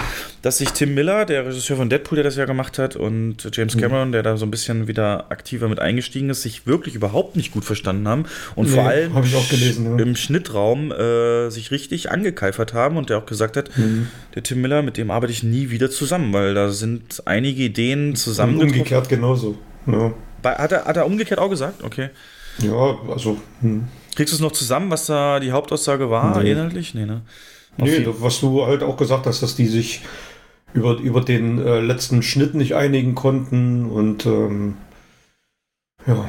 dass 0.42 0.58
sich 0.58 0.68
Tim 0.72 0.92
Miller, 0.94 1.24
der 1.24 1.46
Regisseur 1.46 1.78
von 1.78 1.88
Deadpool, 1.88 2.16
der 2.16 2.24
das 2.24 2.36
ja 2.36 2.44
gemacht 2.44 2.78
hat, 2.78 2.94
und 2.94 3.48
James 3.54 3.74
Mhm. 3.74 3.80
Cameron, 3.80 4.12
der 4.12 4.22
da 4.22 4.36
so 4.36 4.44
ein 4.44 4.50
bisschen 4.50 4.86
wieder 4.86 5.30
aktiver 5.30 5.68
mit 5.68 5.80
eingestiegen 5.80 6.28
ist, 6.28 6.42
sich 6.42 6.66
wirklich 6.66 6.94
überhaupt 6.94 7.36
nicht 7.36 7.52
gut 7.52 7.64
verstanden 7.64 8.06
haben 8.06 8.26
und 8.54 8.68
Nee, 8.68 8.74
vor 8.74 8.84
allem 8.84 9.14
hab 9.14 9.24
ich 9.24 9.34
auch 9.34 9.48
gelesen, 9.48 9.96
ja. 9.98 10.04
im 10.04 10.14
Schnittraum 10.14 10.92
äh, 10.92 11.48
sich 11.48 11.70
richtig 11.70 12.10
angekeifert 12.10 12.74
haben 12.74 12.98
und 12.98 13.08
der 13.08 13.16
auch 13.16 13.26
gesagt 13.26 13.56
hat, 13.56 13.70
Mhm. 13.78 14.08
der 14.34 14.42
Tim 14.42 14.60
Miller, 14.60 14.82
mit 14.82 14.98
dem 14.98 15.10
arbeite 15.10 15.32
ich 15.32 15.42
nie 15.42 15.70
wieder 15.70 15.90
zusammen, 15.90 16.34
weil 16.34 16.52
da 16.52 16.70
sind 16.70 17.22
einige 17.24 17.62
Ideen 17.62 18.10
Und 18.10 18.16
zusammengetroffen. 18.16 18.76
umgekehrt 18.80 19.08
genauso. 19.08 19.56
Ja, 19.86 20.12
Hat 20.44 20.72
er, 20.72 20.84
hat 20.84 20.98
er 20.98 21.06
umgekehrt 21.06 21.40
auch 21.40 21.48
gesagt? 21.48 21.82
Okay. 21.82 22.10
ja 22.58 22.98
also. 23.10 23.38
Hm. 23.62 23.84
Kriegst 24.14 24.32
du 24.32 24.36
es 24.36 24.40
noch 24.40 24.52
zusammen, 24.52 24.90
was 24.90 25.06
da 25.06 25.40
die 25.40 25.52
Hauptaussage 25.52 26.10
war, 26.10 26.42
Nee. 26.42 26.52
inhaltlich? 26.52 26.94
Nee, 26.94 27.06
ne? 27.06 27.22
Nee, 27.76 28.06
was 28.06 28.40
du 28.40 28.66
halt 28.66 28.82
auch 28.82 28.96
gesagt 28.96 29.26
hast, 29.26 29.42
dass 29.42 29.56
die 29.56 29.66
sich 29.66 30.02
über, 30.74 30.96
über 30.98 31.20
den 31.20 31.64
äh, 31.64 31.80
letzten 31.80 32.22
Schnitt 32.22 32.54
nicht 32.54 32.74
einigen 32.74 33.14
konnten 33.14 33.86
und 33.86 34.26
ähm, 34.26 34.76
ja, 36.06 36.24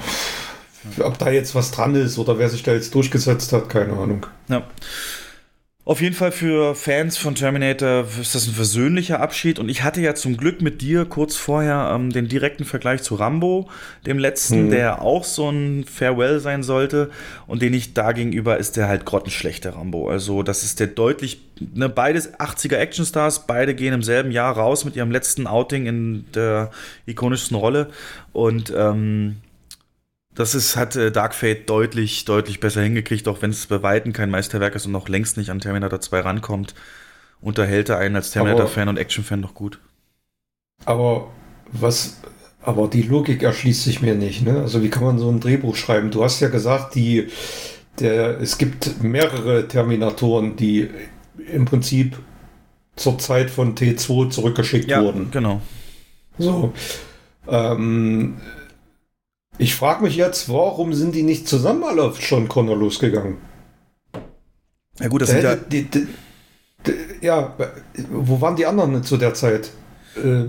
ob 1.04 1.18
da 1.18 1.30
jetzt 1.30 1.54
was 1.56 1.72
dran 1.72 1.96
ist 1.96 2.18
oder 2.18 2.40
wer 2.40 2.50
sich 2.50 2.64
da 2.64 2.74
jetzt 2.74 2.96
durchgesetzt 2.96 3.54
hat, 3.54 3.70
keine 3.70 3.94
Ahnung. 3.94 4.26
Ja. 4.48 4.64
Auf 5.88 6.02
jeden 6.02 6.16
Fall 6.16 6.32
für 6.32 6.74
Fans 6.74 7.16
von 7.16 7.36
Terminator 7.36 8.06
ist 8.20 8.34
das 8.34 8.48
ein 8.48 8.56
versöhnlicher 8.56 9.20
Abschied. 9.20 9.60
Und 9.60 9.70
ich 9.70 9.84
hatte 9.84 10.02
ja 10.02 10.16
zum 10.16 10.36
Glück 10.36 10.60
mit 10.60 10.82
dir 10.82 11.06
kurz 11.06 11.36
vorher 11.36 11.92
ähm, 11.94 12.12
den 12.12 12.28
direkten 12.28 12.66
Vergleich 12.66 13.04
zu 13.04 13.14
Rambo, 13.14 13.70
dem 14.04 14.18
letzten, 14.18 14.66
Mhm. 14.66 14.72
der 14.72 15.04
auch 15.04 15.24
so 15.24 15.48
ein 15.48 15.84
Farewell 15.84 16.40
sein 16.40 16.64
sollte. 16.64 17.12
Und 17.46 17.62
den 17.62 17.76
ich 17.76 17.94
da 17.94 18.14
gegenüber 18.14 18.58
ist 18.58 18.78
der 18.78 18.88
halt 18.88 19.06
grottenschlecht, 19.06 19.64
der 19.64 19.76
Rambo. 19.76 20.10
Also, 20.10 20.42
das 20.42 20.64
ist 20.64 20.80
der 20.80 20.88
deutlich, 20.88 21.42
ne, 21.76 21.88
beides 21.88 22.34
80er 22.34 22.78
Actionstars, 22.78 23.46
beide 23.46 23.76
gehen 23.76 23.94
im 23.94 24.02
selben 24.02 24.32
Jahr 24.32 24.58
raus 24.58 24.86
mit 24.86 24.96
ihrem 24.96 25.12
letzten 25.12 25.46
Outing 25.46 25.86
in 25.86 26.26
der 26.34 26.72
ikonischsten 27.06 27.56
Rolle. 27.56 27.92
Und 28.34 28.74
ähm, 28.76 29.36
das 30.36 30.56
ist, 30.56 30.76
hat 30.76 30.96
äh, 30.96 31.12
Dark 31.12 31.34
Fate 31.34 31.70
deutlich, 31.70 32.26
deutlich 32.26 32.60
besser 32.60 32.82
hingekriegt, 32.82 33.28
auch 33.28 33.42
wenn 33.42 33.52
es 33.52 33.66
bei 33.68 33.82
Weitem 33.84 34.14
kein 34.14 34.30
Meisterwerk 34.30 34.76
ist 34.76 34.86
und 34.86 34.92
noch 34.92 35.10
längst 35.10 35.38
nicht 35.38 35.50
an 35.50 35.60
Terminator 35.60 36.02
2 36.02 36.20
rankommt. 36.22 36.76
Unterhält 37.42 37.90
er 37.90 37.98
einen 38.00 38.16
als 38.16 38.32
Terminator-Fan 38.32 38.88
und 38.90 38.98
Action-Fan 38.98 39.40
noch 39.40 39.54
gut. 39.54 39.80
Aber 40.86 41.32
was, 41.72 42.20
aber 42.62 42.88
die 42.88 43.02
Logik 43.04 43.44
erschließt 43.44 43.84
sich 43.84 44.02
mir 44.02 44.16
nicht. 44.16 44.44
Ne? 44.44 44.60
Also 44.62 44.84
wie 44.84 44.90
kann 44.90 45.04
man 45.04 45.20
so 45.20 45.30
ein 45.30 45.40
Drehbuch 45.40 45.76
schreiben? 45.76 46.12
Du 46.12 46.24
hast 46.24 46.40
ja 46.40 46.50
gesagt, 46.50 46.96
die, 46.96 47.28
der, 48.00 48.40
es 48.40 48.58
gibt 48.58 49.02
mehrere 49.04 49.68
Terminatoren, 49.68 50.56
die 50.56 50.90
im 51.52 51.66
Prinzip 51.66 52.18
zur 52.96 53.20
Zeit 53.20 53.50
von 53.50 53.76
T2 53.76 54.30
zurückgeschickt 54.30 54.90
Ja, 54.90 55.02
wurden. 55.02 55.32
genau. 55.32 55.62
So. 56.38 56.74
Ähm, 57.48 58.38
ich 59.58 59.76
frage 59.76 60.04
mich 60.04 60.16
jetzt, 60.16 60.50
warum 60.50 60.94
sind 60.94 61.16
die 61.16 61.24
nicht 61.24 61.48
zusammen 61.48 61.84
alle 61.84 62.04
auf 62.04 62.20
John 62.22 62.48
Connor 62.48 62.76
losgegangen? 62.78 63.38
Ja 65.00 65.08
gut, 65.08 65.22
das 65.22 65.30
Da 65.30 65.36
sind 65.36 65.44
ja, 65.44 65.56
die, 65.56 65.84
die, 65.84 66.08
die, 66.88 66.94
ja, 67.26 67.54
wo 68.12 68.40
waren 68.42 68.56
die 68.56 68.66
anderen 68.66 69.04
zu 69.04 69.18
der 69.18 69.34
Zeit? 69.34 69.72
Äh, 70.16 70.46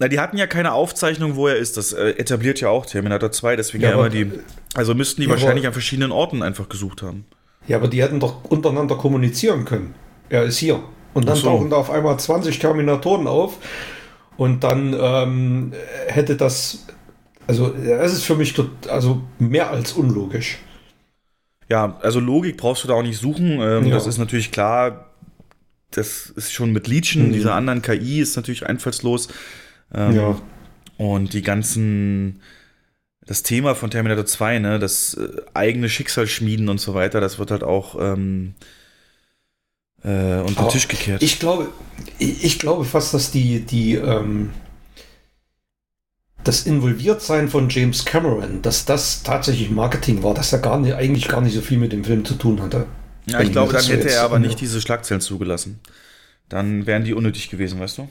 na, 0.00 0.08
die 0.08 0.18
hatten 0.18 0.36
ja 0.36 0.46
keine 0.46 0.72
Aufzeichnung, 0.72 1.36
wo 1.36 1.46
er 1.48 1.56
ist. 1.56 1.76
Das 1.76 1.92
äh, 1.92 2.10
etabliert 2.10 2.60
ja 2.60 2.68
auch 2.68 2.84
Terminator 2.86 3.30
2, 3.30 3.56
deswegen 3.56 3.84
Ja, 3.84 3.94
aber- 3.94 4.08
die. 4.10 4.30
Also 4.74 4.94
müssten 4.94 5.20
die 5.20 5.26
Ja, 5.28 5.32
wahrscheinlich 5.32 5.64
aber- 5.64 5.68
an 5.68 5.72
verschiedenen 5.72 6.10
Orten 6.12 6.42
einfach 6.42 6.68
gesucht 6.68 7.02
haben. 7.02 7.26
Ja, 7.68 7.76
aber 7.78 7.88
die 7.88 8.02
hätten 8.02 8.20
doch 8.20 8.44
untereinander 8.44 8.96
kommunizieren 8.96 9.64
können. 9.64 9.94
Er 10.28 10.42
ist 10.44 10.58
hier. 10.58 10.80
Und 11.14 11.28
dann 11.28 11.36
so. 11.36 11.46
tauchen 11.46 11.70
da 11.70 11.76
auf 11.76 11.90
einmal 11.90 12.18
20 12.18 12.58
Terminatoren 12.58 13.26
auf. 13.28 13.58
Und 14.36 14.64
dann 14.64 14.94
ähm, 14.98 15.72
hätte 16.08 16.36
das. 16.36 16.86
Also, 17.46 17.68
das 17.68 18.12
ist 18.12 18.24
für 18.24 18.36
mich 18.36 18.54
also 18.88 19.22
mehr 19.38 19.70
als 19.70 19.92
unlogisch. 19.92 20.58
Ja, 21.68 21.98
also 22.02 22.20
Logik 22.20 22.56
brauchst 22.56 22.84
du 22.84 22.88
da 22.88 22.94
auch 22.94 23.02
nicht 23.02 23.18
suchen. 23.18 23.58
Ähm, 23.60 23.86
Ja. 23.86 23.94
Das 23.94 24.06
ist 24.06 24.18
natürlich 24.18 24.50
klar. 24.52 25.10
Das 25.90 26.26
ist 26.30 26.52
schon 26.52 26.72
mit 26.72 26.88
Leechen, 26.88 27.28
Mhm. 27.28 27.32
dieser 27.32 27.54
anderen 27.54 27.80
KI 27.82 28.20
ist 28.20 28.36
natürlich 28.36 28.66
einfallslos. 28.66 29.28
Ähm, 29.94 30.14
Ja. 30.16 30.40
Und 30.96 31.32
die 31.32 31.42
ganzen, 31.42 32.40
das 33.26 33.42
Thema 33.42 33.74
von 33.74 33.90
Terminator 33.90 34.26
2, 34.26 34.58
ne, 34.58 34.78
das 34.78 35.14
äh, 35.14 35.28
eigene 35.54 35.88
Schicksal 35.88 36.26
schmieden 36.26 36.68
und 36.68 36.80
so 36.80 36.94
weiter, 36.94 37.20
das 37.20 37.38
wird 37.38 37.50
halt 37.50 37.62
auch 37.64 37.96
ähm, 38.00 38.54
äh, 40.02 40.40
unter 40.40 40.64
den 40.64 40.68
Tisch 40.70 40.88
gekehrt. 40.88 41.22
Ich 41.22 41.38
glaube, 41.38 41.68
ich, 42.18 42.44
ich 42.44 42.58
glaube 42.58 42.84
fast, 42.84 43.14
dass 43.14 43.30
die, 43.30 43.60
die, 43.60 43.94
ähm, 43.94 44.50
das 46.44 46.66
Involviertsein 46.66 47.48
von 47.48 47.68
James 47.68 48.04
Cameron, 48.04 48.62
dass 48.62 48.84
das 48.84 49.22
tatsächlich 49.22 49.70
Marketing 49.70 50.22
war, 50.22 50.34
dass 50.34 50.52
er 50.52 50.58
gar 50.58 50.78
nicht, 50.78 50.94
eigentlich 50.94 51.28
gar 51.28 51.40
nicht 51.40 51.54
so 51.54 51.60
viel 51.60 51.78
mit 51.78 51.92
dem 51.92 52.04
Film 52.04 52.24
zu 52.24 52.34
tun 52.34 52.60
hatte. 52.62 52.86
ja, 53.26 53.40
ich 53.40 53.50
glaube, 53.50 53.72
dann 53.72 53.84
hätte 53.84 54.10
er 54.10 54.22
aber 54.22 54.38
nicht 54.38 54.60
diese 54.60 54.80
Schlagzeilen 54.80 55.20
zugelassen. 55.20 55.80
Dann 56.48 56.86
wären 56.86 57.04
die 57.04 57.14
unnötig 57.14 57.50
gewesen, 57.50 57.80
weißt 57.80 57.98
du? 57.98 58.08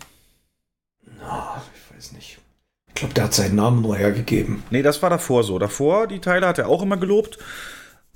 Ah, 1.22 1.62
ich 1.74 1.95
weiß 1.95 2.12
nicht. 2.14 2.40
Ich 2.88 2.94
glaube, 2.95 3.14
der 3.14 3.26
hat 3.26 3.34
seinen 3.34 3.56
Namen 3.56 3.82
nur 3.82 3.95
hergegeben. 3.95 4.64
Nee, 4.72 4.82
das 4.82 5.02
war 5.02 5.10
davor 5.10 5.44
so. 5.44 5.60
Davor, 5.60 6.08
die 6.08 6.20
Teile 6.20 6.48
hat 6.48 6.58
er 6.58 6.68
auch 6.68 6.82
immer 6.82 6.98
gelobt. 6.98 7.38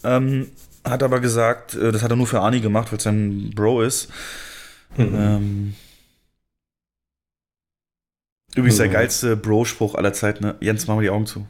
Ähm, 0.04 0.50
hat 0.84 1.04
aber 1.04 1.20
gesagt, 1.20 1.76
äh, 1.76 1.92
das 1.92 2.02
hat 2.02 2.12
er 2.12 2.18
nur 2.18 2.28
für 2.28 2.42
Arnie 2.42 2.62
gemacht, 2.62 2.92
weil 2.92 2.98
es 2.98 3.04
sein 3.04 3.52
Bro 3.54 3.84
ist. 3.84 4.10
Mhm. 4.96 5.16
Ähm, 5.16 5.76
übrigens 8.58 8.78
der 8.78 8.88
Mhm. 8.88 8.92
geilste 8.94 9.36
Bro-Spruch 9.38 9.96
aller 9.96 10.14
Zeiten. 10.14 10.44
Ne? 10.44 10.56
Jens, 10.60 10.88
mach 10.88 10.96
mal 10.96 11.02
die 11.02 11.10
Augen 11.10 11.26
zu. 11.26 11.48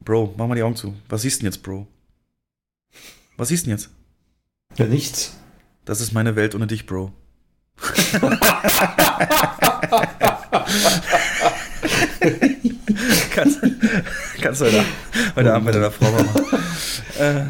Bro, 0.00 0.34
mach 0.36 0.46
mal 0.46 0.54
die 0.54 0.62
Augen 0.62 0.76
zu. 0.76 0.94
Was 1.08 1.22
siehst 1.22 1.38
du 1.38 1.44
denn 1.44 1.52
jetzt, 1.52 1.62
Bro? 1.62 1.86
Was 3.36 3.48
siehst 3.48 3.64
du 3.66 3.70
denn 3.70 3.78
jetzt? 3.78 3.90
Ja, 4.76 4.86
nichts. 4.86 5.36
Das 5.84 6.00
ist 6.00 6.12
meine 6.12 6.36
Welt 6.36 6.54
ohne 6.54 6.66
dich, 6.66 6.86
Bro. 6.86 7.12
kannst, 13.34 13.60
kannst 14.40 14.60
du 14.60 14.64
heute, 14.66 14.84
heute 15.36 15.54
Abend 15.54 15.66
bei 15.66 15.72
deiner 15.72 15.90
Frau 15.90 16.10
mal 16.10 16.24
machen. 16.24 16.44
Äh, 17.18 17.44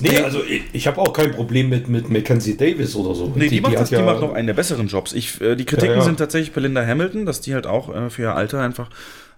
Nee, 0.00 0.18
also 0.18 0.42
ich, 0.44 0.62
ich 0.72 0.86
habe 0.86 0.98
auch 1.00 1.12
kein 1.12 1.32
Problem 1.32 1.68
mit, 1.68 1.88
mit 1.88 2.08
Mackenzie 2.08 2.56
Davis 2.56 2.94
oder 2.94 3.14
so. 3.14 3.32
Nee, 3.34 3.48
die, 3.48 3.60
macht, 3.60 3.72
hat 3.74 3.82
das, 3.82 3.88
die 3.90 3.96
macht 3.96 4.20
noch 4.20 4.32
einen 4.32 4.46
der 4.46 4.54
besseren 4.54 4.86
Jobs. 4.86 5.12
Ich, 5.12 5.40
äh, 5.40 5.56
die 5.56 5.64
Kritiken 5.64 5.90
Ja, 5.90 5.96
ja. 5.98 6.04
sind 6.04 6.18
tatsächlich 6.18 6.52
bei 6.52 6.60
Linda 6.60 6.86
Hamilton, 6.86 7.26
dass 7.26 7.40
die 7.40 7.54
halt 7.54 7.66
auch 7.66 7.92
äh, 7.94 8.08
für 8.08 8.22
ihr 8.22 8.34
Alter 8.34 8.60
einfach 8.60 8.90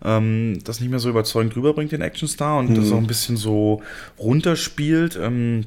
ähm, 0.04 0.58
das 0.64 0.80
nicht 0.80 0.90
mehr 0.90 0.98
so 0.98 1.08
überzeugend 1.08 1.56
rüberbringt, 1.56 1.92
den 1.92 2.02
Actionstar, 2.02 2.58
und 2.58 2.74
das 2.76 2.86
Mhm. 2.86 2.92
auch 2.92 2.98
ein 2.98 3.06
bisschen 3.06 3.36
so 3.36 3.82
runterspielt. 4.18 5.18
Ähm, 5.20 5.64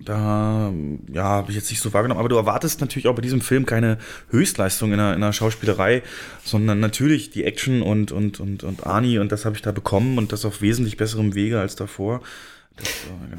da, 0.00 0.72
ja, 1.12 1.24
habe 1.24 1.50
ich 1.50 1.56
jetzt 1.56 1.70
nicht 1.70 1.80
so 1.80 1.92
wahrgenommen. 1.92 2.20
Aber 2.20 2.28
du 2.28 2.36
erwartest 2.36 2.80
natürlich 2.80 3.08
auch 3.08 3.16
bei 3.16 3.22
diesem 3.22 3.40
Film 3.40 3.66
keine 3.66 3.98
Höchstleistung 4.30 4.92
in 4.92 4.98
der, 4.98 5.14
in 5.14 5.20
der 5.20 5.32
Schauspielerei, 5.32 6.02
sondern 6.44 6.78
natürlich 6.78 7.30
die 7.30 7.42
Action 7.44 7.82
und, 7.82 8.12
und, 8.12 8.38
und, 8.38 8.62
und 8.62 8.86
Arnie, 8.86 9.18
und 9.18 9.32
das 9.32 9.44
habe 9.44 9.56
ich 9.56 9.62
da 9.62 9.72
bekommen 9.72 10.16
und 10.18 10.30
das 10.30 10.44
auf 10.44 10.62
wesentlich 10.62 10.96
besserem 10.96 11.34
Wege 11.34 11.58
als 11.58 11.74
davor. 11.74 12.20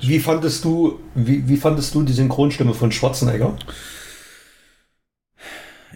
Wie 0.02 0.20
fandest 0.20 0.64
du, 0.64 1.00
wie, 1.16 1.48
wie 1.48 1.58
fandest 1.58 1.94
du 1.96 2.04
die 2.04 2.14
Synchronstimme 2.14 2.74
von 2.74 2.92
Schwarzenegger? 2.92 3.56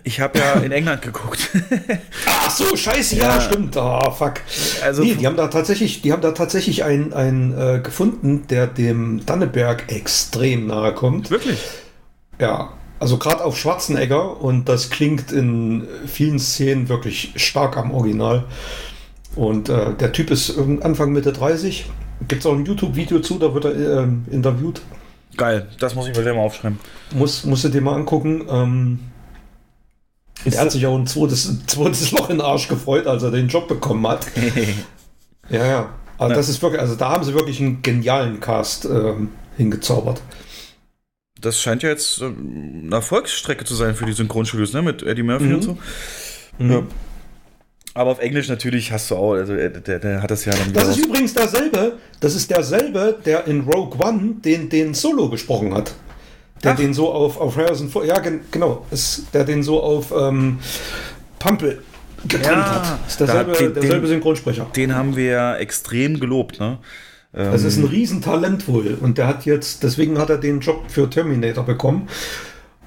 Ich 0.06 0.20
habe 0.20 0.38
ja 0.38 0.54
in 0.56 0.72
England 0.74 1.02
geguckt. 1.02 1.50
Ach 2.26 2.50
so, 2.52 2.76
scheiße, 2.76 3.16
ja, 3.16 3.36
Ja. 3.36 3.42
stimmt. 3.42 3.78
Ah, 3.78 4.12
fuck. 4.12 4.42
Also- 4.84 5.02
nee, 5.04 5.16
die 5.16 5.26
haben 5.26 5.38
da 5.38 5.48
tatsächlich, 5.48 6.02
die 6.02 6.12
haben 6.12 6.22
da 6.22 6.32
tatsächlich 6.32 6.84
einen, 6.84 7.14
einen 7.14 7.58
äh, 7.58 7.80
gefunden, 7.82 8.46
der 8.50 8.68
dem 8.68 9.26
Danneberg 9.26 9.90
extrem 9.92 10.68
nahe 10.68 10.94
kommt. 10.94 11.30
Wirklich? 11.32 11.60
Ja, 12.40 12.74
also 13.00 13.18
gerade 13.18 13.46
auf 13.46 13.58
Schwarzenegger 13.58 14.42
und 14.42 14.68
das 14.68 14.90
klingt 14.90 15.32
in 15.32 15.88
vielen 16.06 16.40
Szenen 16.40 16.90
wirklich 16.90 17.34
stark 17.38 17.78
am 17.78 17.92
Original. 17.92 18.44
Und 19.36 19.70
äh, 19.70 19.94
der 19.94 20.12
Typ 20.12 20.32
ist 20.32 20.54
Anfang 20.82 21.14
Mitte 21.14 21.32
30. 21.32 21.86
Gibt 22.28 22.42
es 22.42 22.46
auch 22.46 22.54
ein 22.54 22.66
YouTube-Video 22.66 23.20
zu, 23.20 23.38
da 23.40 23.54
wird 23.54 23.66
er 23.66 24.04
ähm, 24.04 24.26
interviewt. 24.32 24.82
Geil, 25.36 25.68
das 25.80 25.96
muss 25.96 26.08
ich 26.08 26.16
mir 26.16 26.24
selber 26.24 26.40
mal 26.40 26.46
aufschreiben. 26.46 26.80
Muss, 27.16 27.44
musst 27.44 27.64
du 27.64 27.70
dir 27.70 27.82
mal 27.82 27.96
angucken. 27.96 28.46
Ähm, 28.50 29.00
der 30.46 30.60
hat 30.62 30.72
sich 30.72 30.86
auch 30.86 30.98
ein 30.98 31.08
zweites, 31.08 31.48
ein 31.50 31.64
zweites 31.68 32.12
Loch 32.12 32.30
in 32.30 32.38
den 32.38 32.46
Arsch 32.46 32.68
gefreut, 32.68 33.08
als 33.08 33.24
er 33.24 33.32
den 33.32 33.48
Job 33.48 33.68
bekommen 33.68 34.06
hat. 34.08 34.28
ja, 35.50 35.66
ja. 35.66 35.90
Aber 36.18 36.30
Ja. 36.30 36.36
das 36.36 36.50
ist 36.50 36.62
wirklich, 36.62 36.80
also 36.82 36.96
da 36.96 37.10
haben 37.10 37.24
sie 37.24 37.34
wirklich 37.34 37.60
einen 37.60 37.82
genialen 37.82 38.40
Cast 38.40 38.86
ähm, 38.86 39.30
hingezaubert. 39.58 40.22
Das 41.42 41.60
scheint 41.60 41.84
ja 41.84 41.90
jetzt 41.90 42.22
ähm, 42.22 42.84
eine 42.86 42.96
Erfolgsstrecke 42.96 43.66
zu 43.66 43.74
sein 43.76 43.96
für 43.96 44.06
die 44.06 44.14
Synchronstudios, 44.14 44.74
ne? 44.74 44.82
Mit 44.82 45.02
Eddie 45.04 45.24
Murphy 45.24 45.46
Mhm. 45.46 45.56
und 45.56 45.62
so. 45.64 45.78
Mhm. 46.60 46.72
Ja. 46.72 46.82
Aber 47.96 48.10
auf 48.12 48.20
Englisch 48.20 48.48
natürlich 48.50 48.92
hast 48.92 49.12
du 49.12 49.16
auch, 49.16 49.34
also 49.34 49.56
der, 49.56 49.70
der, 49.70 50.00
der 50.00 50.22
hat 50.24 50.32
das 50.32 50.46
ja 50.46 50.54
dann 50.54 50.74
Das 50.74 50.88
ist 50.90 51.06
übrigens 51.06 51.34
derselbe, 51.34 51.94
das 52.20 52.34
ist 52.36 52.50
derselbe, 52.50 53.20
der 53.24 53.46
in 53.46 53.62
Rogue 53.62 54.00
One 54.04 54.36
den, 54.44 54.70
den 54.70 54.94
Solo 54.96 55.30
gesprochen 55.30 55.74
hat. 55.74 55.94
Der 56.64 56.76
den 56.76 56.94
so 56.94 57.12
auf, 57.12 57.40
auf 57.40 57.58
Harrison 57.58 57.90
Ford, 57.90 58.06
ja 58.08 58.18
gen, 58.20 58.40
genau, 58.50 58.86
ist, 58.90 59.26
der 59.34 59.44
den 59.44 59.64
so 59.64 59.84
auf 59.84 60.14
ähm, 60.18 60.60
Pampel 61.38 61.82
getrennt 62.26 62.66
hat. 62.66 63.00
Ist 63.06 63.20
derselbe, 63.20 63.52
da 63.52 63.58
den- 63.60 63.74
derselbe 63.74 64.08
Synchronsprecher. 64.08 64.68
Den 64.76 64.96
haben 64.96 65.16
wir 65.18 65.26
ja 65.26 65.56
extrem 65.58 66.20
gelobt, 66.22 66.60
ne? 66.62 66.78
Das 67.34 67.64
ist 67.64 67.78
ein 67.78 67.84
Ähm, 67.84 67.90
Riesentalent 67.90 68.68
wohl. 68.68 68.98
Und 69.02 69.18
der 69.18 69.28
hat 69.28 69.46
jetzt, 69.46 69.84
deswegen 69.84 70.20
hat 70.20 70.30
er 70.30 70.38
den 70.38 70.62
Job 70.62 70.84
für 70.88 71.10
Terminator 71.10 71.66
bekommen. 71.66 72.08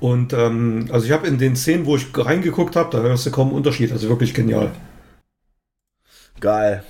Und 0.01 0.33
ähm, 0.33 0.87
also 0.91 1.05
ich 1.05 1.13
habe 1.13 1.27
in 1.27 1.37
den 1.37 1.55
Szenen, 1.57 1.85
wo 1.85 1.97
ich 1.97 2.07
reingeguckt 2.15 2.77
habe, 2.77 2.89
da 2.97 3.03
hörst 3.03 3.27
du 3.27 3.31
kaum 3.31 3.49
einen 3.49 3.57
Unterschied. 3.57 3.93
Also 3.93 4.09
wirklich 4.09 4.33
genial. 4.35 4.71
Geil. 6.41 6.83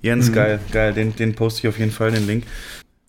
Jens, 0.00 0.30
Mhm. 0.30 0.34
geil, 0.34 0.58
geil. 0.72 0.92
Den, 0.94 1.14
den 1.16 1.34
poste 1.34 1.60
ich 1.60 1.68
auf 1.68 1.78
jeden 1.78 1.92
Fall, 1.92 2.10
den 2.10 2.26
Link. 2.26 2.44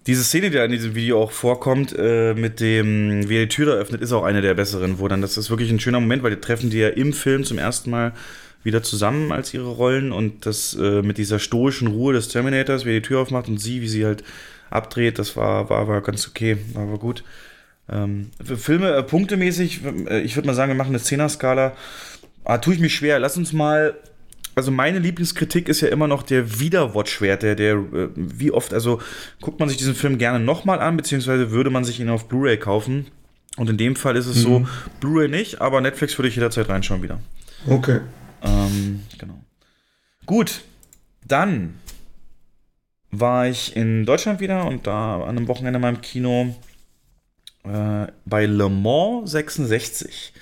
Diese 0.06 0.24
Szene, 0.24 0.50
die 0.50 0.58
da 0.58 0.66
in 0.66 0.72
diesem 0.72 0.96
Video 0.96 1.22
auch 1.22 1.32
vorkommt, 1.32 1.96
äh, 1.98 2.34
mit 2.34 2.60
dem, 2.60 3.30
wie 3.30 3.38
er 3.38 3.44
die 3.44 3.48
Tür 3.50 3.68
da 3.68 3.72
öffnet, 3.74 4.02
ist 4.02 4.12
auch 4.12 4.24
eine 4.24 4.42
der 4.42 4.54
besseren, 4.54 5.00
wo 5.00 5.08
dann, 5.08 5.22
das 5.22 5.38
ist 5.38 5.50
wirklich 5.50 5.72
ein 5.72 5.80
schöner 5.80 6.00
Moment, 6.02 6.24
weil 6.24 6.36
die 6.36 6.42
treffen 6.42 6.70
die 6.70 6.80
ja 6.80 6.90
im 6.90 7.14
Film 7.14 7.46
zum 7.46 7.58
ersten 7.58 7.90
Mal 7.90 8.12
wieder 8.64 8.84
zusammen 8.84 9.32
als 9.32 9.54
ihre 9.54 9.70
Rollen 9.70 10.12
und 10.12 10.46
das 10.46 10.74
äh, 10.80 11.02
mit 11.02 11.18
dieser 11.18 11.40
stoischen 11.40 11.88
Ruhe 11.88 12.14
des 12.14 12.28
Terminators, 12.28 12.86
wie 12.86 12.90
er 12.92 13.00
die 13.00 13.08
Tür 13.08 13.20
aufmacht 13.22 13.48
und 13.48 13.60
sie, 13.60 13.82
wie 13.82 13.88
sie 13.88 14.06
halt 14.06 14.24
abdreht, 14.70 15.20
das 15.20 15.36
war, 15.38 15.70
war, 15.70 15.88
war 15.88 16.02
ganz 16.02 16.28
okay, 16.28 16.58
war, 16.74 16.90
war 16.90 16.98
gut. 17.00 17.24
Ähm, 17.90 18.30
Filme, 18.44 18.94
äh, 18.94 19.04
punktemäßig, 19.04 19.82
äh, 20.10 20.22
ich 20.22 20.36
würde 20.36 20.48
mal 20.48 20.54
sagen, 20.54 20.72
wir 20.72 20.78
machen 20.78 20.90
eine 20.90 21.02
Zehner-Skala. 21.02 21.74
Ah, 22.46 22.58
tue 22.58 22.74
ich 22.74 22.80
mich 22.82 22.94
schwer. 22.96 23.20
Lass 23.20 23.38
uns 23.38 23.54
mal. 23.54 23.96
Also 24.56 24.72
meine 24.72 25.00
Lieblingskritik 25.00 25.68
ist 25.68 25.82
ja 25.82 25.88
immer 25.88 26.08
noch 26.08 26.24
der 26.24 26.60
Wiederwatch-Wert, 26.60 27.42
der, 27.44 27.56
der, 27.56 27.76
äh, 27.76 28.10
wie 28.16 28.52
oft, 28.52 28.74
also 28.74 29.02
guckt 29.42 29.60
man 29.60 29.68
sich 29.70 29.78
diesen 29.78 29.96
Film 29.96 30.18
gerne 30.18 30.40
nochmal 30.40 30.80
an, 30.80 30.96
beziehungsweise 30.98 31.52
würde 31.52 31.70
man 31.70 31.84
sich 31.84 32.00
ihn 32.00 32.10
auf 32.10 32.28
Blu-ray 32.28 32.58
kaufen. 32.58 33.08
Und 33.58 33.70
in 33.70 33.78
dem 33.78 33.96
Fall 33.96 34.16
ist 34.16 34.26
es 34.28 34.42
so, 34.42 34.60
Mhm. 34.60 34.68
Blu-ray 35.00 35.28
nicht, 35.28 35.62
aber 35.62 35.82
Netflix 35.82 36.18
würde 36.18 36.28
ich 36.30 36.36
jederzeit 36.36 36.70
reinschauen 36.70 37.04
wieder. 37.04 37.20
Okay. 37.68 38.02
Ähm, 38.44 39.02
genau. 39.18 39.40
Gut, 40.26 40.62
dann 41.26 41.76
war 43.12 43.48
ich 43.48 43.76
in 43.76 44.06
Deutschland 44.06 44.40
wieder 44.40 44.66
und 44.66 44.88
da 44.88 45.22
an 45.24 45.38
einem 45.38 45.48
Wochenende 45.48 45.80
mal 45.80 45.90
im 45.90 46.02
Kino 46.02 46.56
äh, 47.64 48.08
bei 48.26 48.46
Le 48.46 48.70
Mans 48.70 49.32
66 49.32 50.34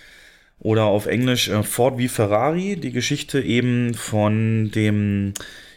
oder 0.62 0.86
auf 0.86 1.08
Englisch 1.08 1.50
äh, 1.50 1.64
Ford 1.64 1.98
wie 1.98 2.08
Ferrari, 2.08 2.78
die 2.78 2.92
Geschichte 2.92 3.42
eben 3.42 3.94
von 3.94 4.72
dem 4.72 5.34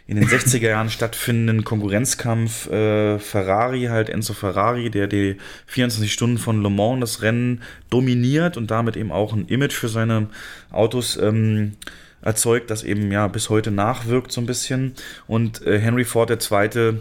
in 0.06 0.16
den 0.16 0.28
60er 0.28 0.68
Jahren 0.68 0.90
stattfindenden 0.90 1.64
Konkurrenzkampf 1.64 2.70
äh, 2.70 3.18
Ferrari, 3.18 3.84
halt 3.84 4.10
Enzo 4.10 4.34
Ferrari, 4.34 4.90
der 4.90 5.06
die 5.06 5.38
24 5.66 6.12
Stunden 6.12 6.36
von 6.36 6.62
Le 6.62 6.68
Mans 6.68 7.00
das 7.00 7.22
Rennen 7.22 7.62
dominiert 7.88 8.58
und 8.58 8.70
damit 8.70 8.98
eben 8.98 9.10
auch 9.10 9.32
ein 9.32 9.48
Image 9.48 9.72
für 9.72 9.88
seine 9.88 10.28
Autos 10.70 11.16
ähm, 11.16 11.72
erzeugt, 12.20 12.70
das 12.70 12.84
eben 12.84 13.10
ja 13.10 13.28
bis 13.28 13.48
heute 13.48 13.70
nachwirkt 13.70 14.30
so 14.30 14.42
ein 14.42 14.46
bisschen. 14.46 14.92
Und 15.26 15.66
äh, 15.66 15.78
Henry 15.78 16.04
Ford 16.04 16.30
II. 16.30 17.00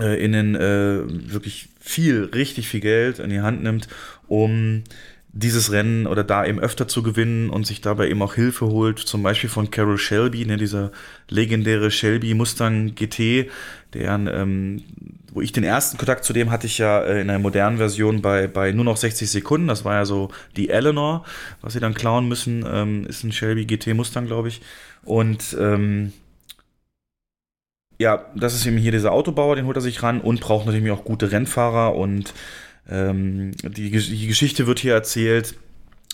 Äh, 0.00 0.24
in 0.24 0.30
den 0.30 0.54
äh, 0.54 1.02
wirklich 1.32 1.70
viel, 1.80 2.24
richtig 2.32 2.68
viel 2.68 2.78
Geld 2.78 3.18
in 3.18 3.30
die 3.30 3.40
Hand 3.40 3.64
nimmt, 3.64 3.88
um 4.28 4.84
dieses 5.38 5.70
Rennen 5.70 6.06
oder 6.08 6.24
da 6.24 6.44
eben 6.44 6.58
öfter 6.58 6.88
zu 6.88 7.02
gewinnen 7.02 7.48
und 7.48 7.64
sich 7.66 7.80
dabei 7.80 8.08
eben 8.08 8.22
auch 8.22 8.34
Hilfe 8.34 8.66
holt, 8.66 8.98
zum 8.98 9.22
Beispiel 9.22 9.48
von 9.48 9.70
Carol 9.70 9.96
Shelby, 9.96 10.44
ne, 10.44 10.56
dieser 10.56 10.90
legendäre 11.28 11.92
Shelby 11.92 12.34
Mustang 12.34 12.96
GT, 12.96 13.48
deren, 13.94 14.26
ähm, 14.26 14.82
wo 15.32 15.40
ich 15.40 15.52
den 15.52 15.62
ersten 15.62 15.96
Kontakt 15.96 16.24
zu 16.24 16.32
dem 16.32 16.50
hatte 16.50 16.66
ich 16.66 16.78
ja 16.78 17.00
äh, 17.00 17.20
in 17.20 17.30
einer 17.30 17.38
modernen 17.38 17.76
Version 17.76 18.20
bei, 18.20 18.48
bei 18.48 18.72
nur 18.72 18.84
noch 18.84 18.96
60 18.96 19.30
Sekunden, 19.30 19.68
das 19.68 19.84
war 19.84 19.94
ja 19.94 20.04
so 20.04 20.30
die 20.56 20.70
Eleanor, 20.70 21.24
was 21.60 21.74
sie 21.74 21.80
dann 21.80 21.94
klauen 21.94 22.26
müssen, 22.26 22.64
ähm, 22.68 23.06
ist 23.06 23.22
ein 23.22 23.30
Shelby 23.30 23.64
GT 23.64 23.94
Mustang, 23.94 24.26
glaube 24.26 24.48
ich. 24.48 24.60
Und 25.04 25.56
ähm, 25.60 26.12
ja, 27.98 28.26
das 28.34 28.54
ist 28.54 28.66
eben 28.66 28.76
hier 28.76 28.92
dieser 28.92 29.12
Autobauer, 29.12 29.54
den 29.54 29.66
holt 29.66 29.76
er 29.76 29.82
sich 29.82 30.02
ran 30.02 30.20
und 30.20 30.40
braucht 30.40 30.66
natürlich 30.66 30.90
auch 30.90 31.04
gute 31.04 31.30
Rennfahrer 31.30 31.94
und 31.94 32.34
ähm, 32.90 33.52
die, 33.62 33.90
die 33.90 34.26
Geschichte 34.26 34.66
wird 34.66 34.78
hier 34.78 34.94
erzählt, 34.94 35.54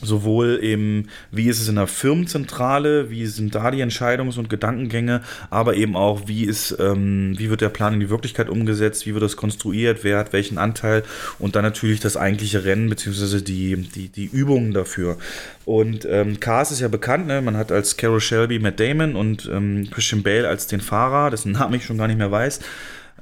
sowohl 0.02 0.58
eben, 0.62 1.08
wie 1.30 1.48
ist 1.48 1.60
es 1.60 1.68
in 1.68 1.76
der 1.76 1.86
Firmenzentrale, 1.86 3.10
wie 3.10 3.26
sind 3.26 3.54
da 3.54 3.70
die 3.70 3.82
Entscheidungs- 3.82 4.38
und 4.38 4.50
Gedankengänge, 4.50 5.22
aber 5.50 5.76
eben 5.76 5.96
auch, 5.96 6.22
wie 6.26 6.44
ist, 6.44 6.76
ähm, 6.80 7.34
wie 7.38 7.48
wird 7.48 7.60
der 7.60 7.68
Plan 7.68 7.94
in 7.94 8.00
die 8.00 8.10
Wirklichkeit 8.10 8.48
umgesetzt, 8.48 9.06
wie 9.06 9.14
wird 9.14 9.22
das 9.22 9.36
konstruiert, 9.36 10.00
wer 10.02 10.18
hat 10.18 10.32
welchen 10.32 10.58
Anteil 10.58 11.04
und 11.38 11.54
dann 11.56 11.62
natürlich 11.62 12.00
das 12.00 12.16
eigentliche 12.16 12.64
Rennen, 12.64 12.90
beziehungsweise 12.90 13.42
die, 13.42 13.76
die, 13.76 14.08
die 14.08 14.26
Übungen 14.26 14.72
dafür. 14.72 15.16
Und 15.64 16.06
ähm, 16.10 16.40
Cars 16.40 16.72
ist 16.72 16.80
ja 16.80 16.88
bekannt, 16.88 17.26
ne? 17.26 17.40
man 17.40 17.56
hat 17.56 17.72
als 17.72 17.96
Carol 17.96 18.20
Shelby 18.20 18.58
Matt 18.58 18.80
Damon 18.80 19.14
und 19.14 19.48
ähm, 19.50 19.88
Christian 19.90 20.22
Bale 20.22 20.48
als 20.48 20.66
den 20.66 20.80
Fahrer, 20.80 21.30
dessen 21.30 21.52
Namen 21.52 21.74
ich 21.74 21.84
schon 21.84 21.98
gar 21.98 22.08
nicht 22.08 22.18
mehr 22.18 22.30
weiß. 22.30 22.60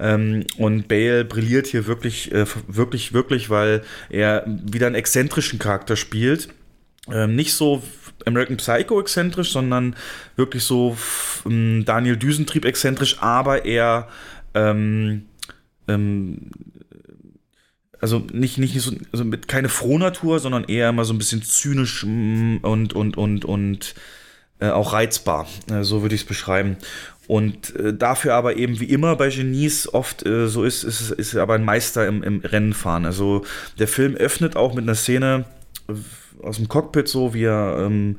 Ähm, 0.03 0.45
und 0.59 0.89
Bale 0.89 1.25
brilliert 1.25 1.69
hier 1.69 1.87
wirklich, 1.87 2.33
äh, 2.33 2.45
wirklich, 2.67 3.13
wirklich, 3.13 3.49
weil 3.49 3.83
er 4.11 4.45
wieder 4.47 4.89
einen 4.89 4.97
exzentrischen 4.97 5.61
Charakter 5.61 5.95
spielt. 5.97 6.49
Ähm, 7.11 7.37
nicht 7.37 7.55
so 7.55 7.83
American 8.27 8.57
Psycho 8.57 9.01
exzentrisch, 9.01 9.53
sondern 9.53 9.95
wirklich 10.37 10.65
so 10.65 10.97
ähm, 11.47 11.85
Daniel 11.87 12.17
Düsentrieb 12.17 12.65
exzentrisch, 12.65 13.23
aber 13.23 13.65
eher 13.65 14.09
ähm, 14.55 15.27
ähm, 15.87 16.51
also 18.01 18.19
nicht, 18.33 18.59
nicht 18.59 18.79
so, 18.81 18.93
also 19.13 19.25
mit 19.25 19.47
keine 19.47 19.69
Frohnatur, 19.69 20.41
sondern 20.41 20.65
eher 20.65 20.89
immer 20.89 21.05
so 21.05 21.15
ein 21.15 21.19
bisschen 21.19 21.43
zynisch 21.43 22.05
mm, 22.05 22.57
und, 22.63 22.95
und, 22.95 23.17
und, 23.17 23.45
und 23.45 23.95
äh, 24.59 24.71
auch 24.71 24.93
reizbar. 24.93 25.47
Äh, 25.71 25.85
so 25.85 26.03
würde 26.03 26.17
ich 26.17 26.23
es 26.23 26.27
beschreiben. 26.27 26.77
Und 27.29 27.75
äh, 27.77 27.95
dafür 27.95 28.35
aber 28.35 28.57
eben 28.57 28.81
wie 28.81 28.87
immer 28.87 29.17
bei 29.17 29.29
Genies 29.29 29.93
oft 29.93 30.27
äh, 30.27 30.49
so 30.49 30.65
ist, 30.65 30.83
ist, 30.83 31.13
ist 31.13 31.35
er 31.35 31.43
aber 31.43 31.55
ein 31.55 31.65
Meister 31.65 32.07
im, 32.07 32.23
im 32.23 32.41
Rennenfahren. 32.41 33.07
Also 33.07 33.45
der 33.79 33.89
Film 33.89 34.17
öffnet 34.17 34.57
auch 34.57 34.75
mit 34.75 34.83
einer 34.83 34.97
Szene 34.97 35.45
äh, 35.89 35.95
aus 36.45 36.57
dem 36.57 36.69
Cockpit, 36.69 37.09
so 37.09 37.33
wie 37.33 37.45
er 37.45 37.85
ähm, 37.87 38.19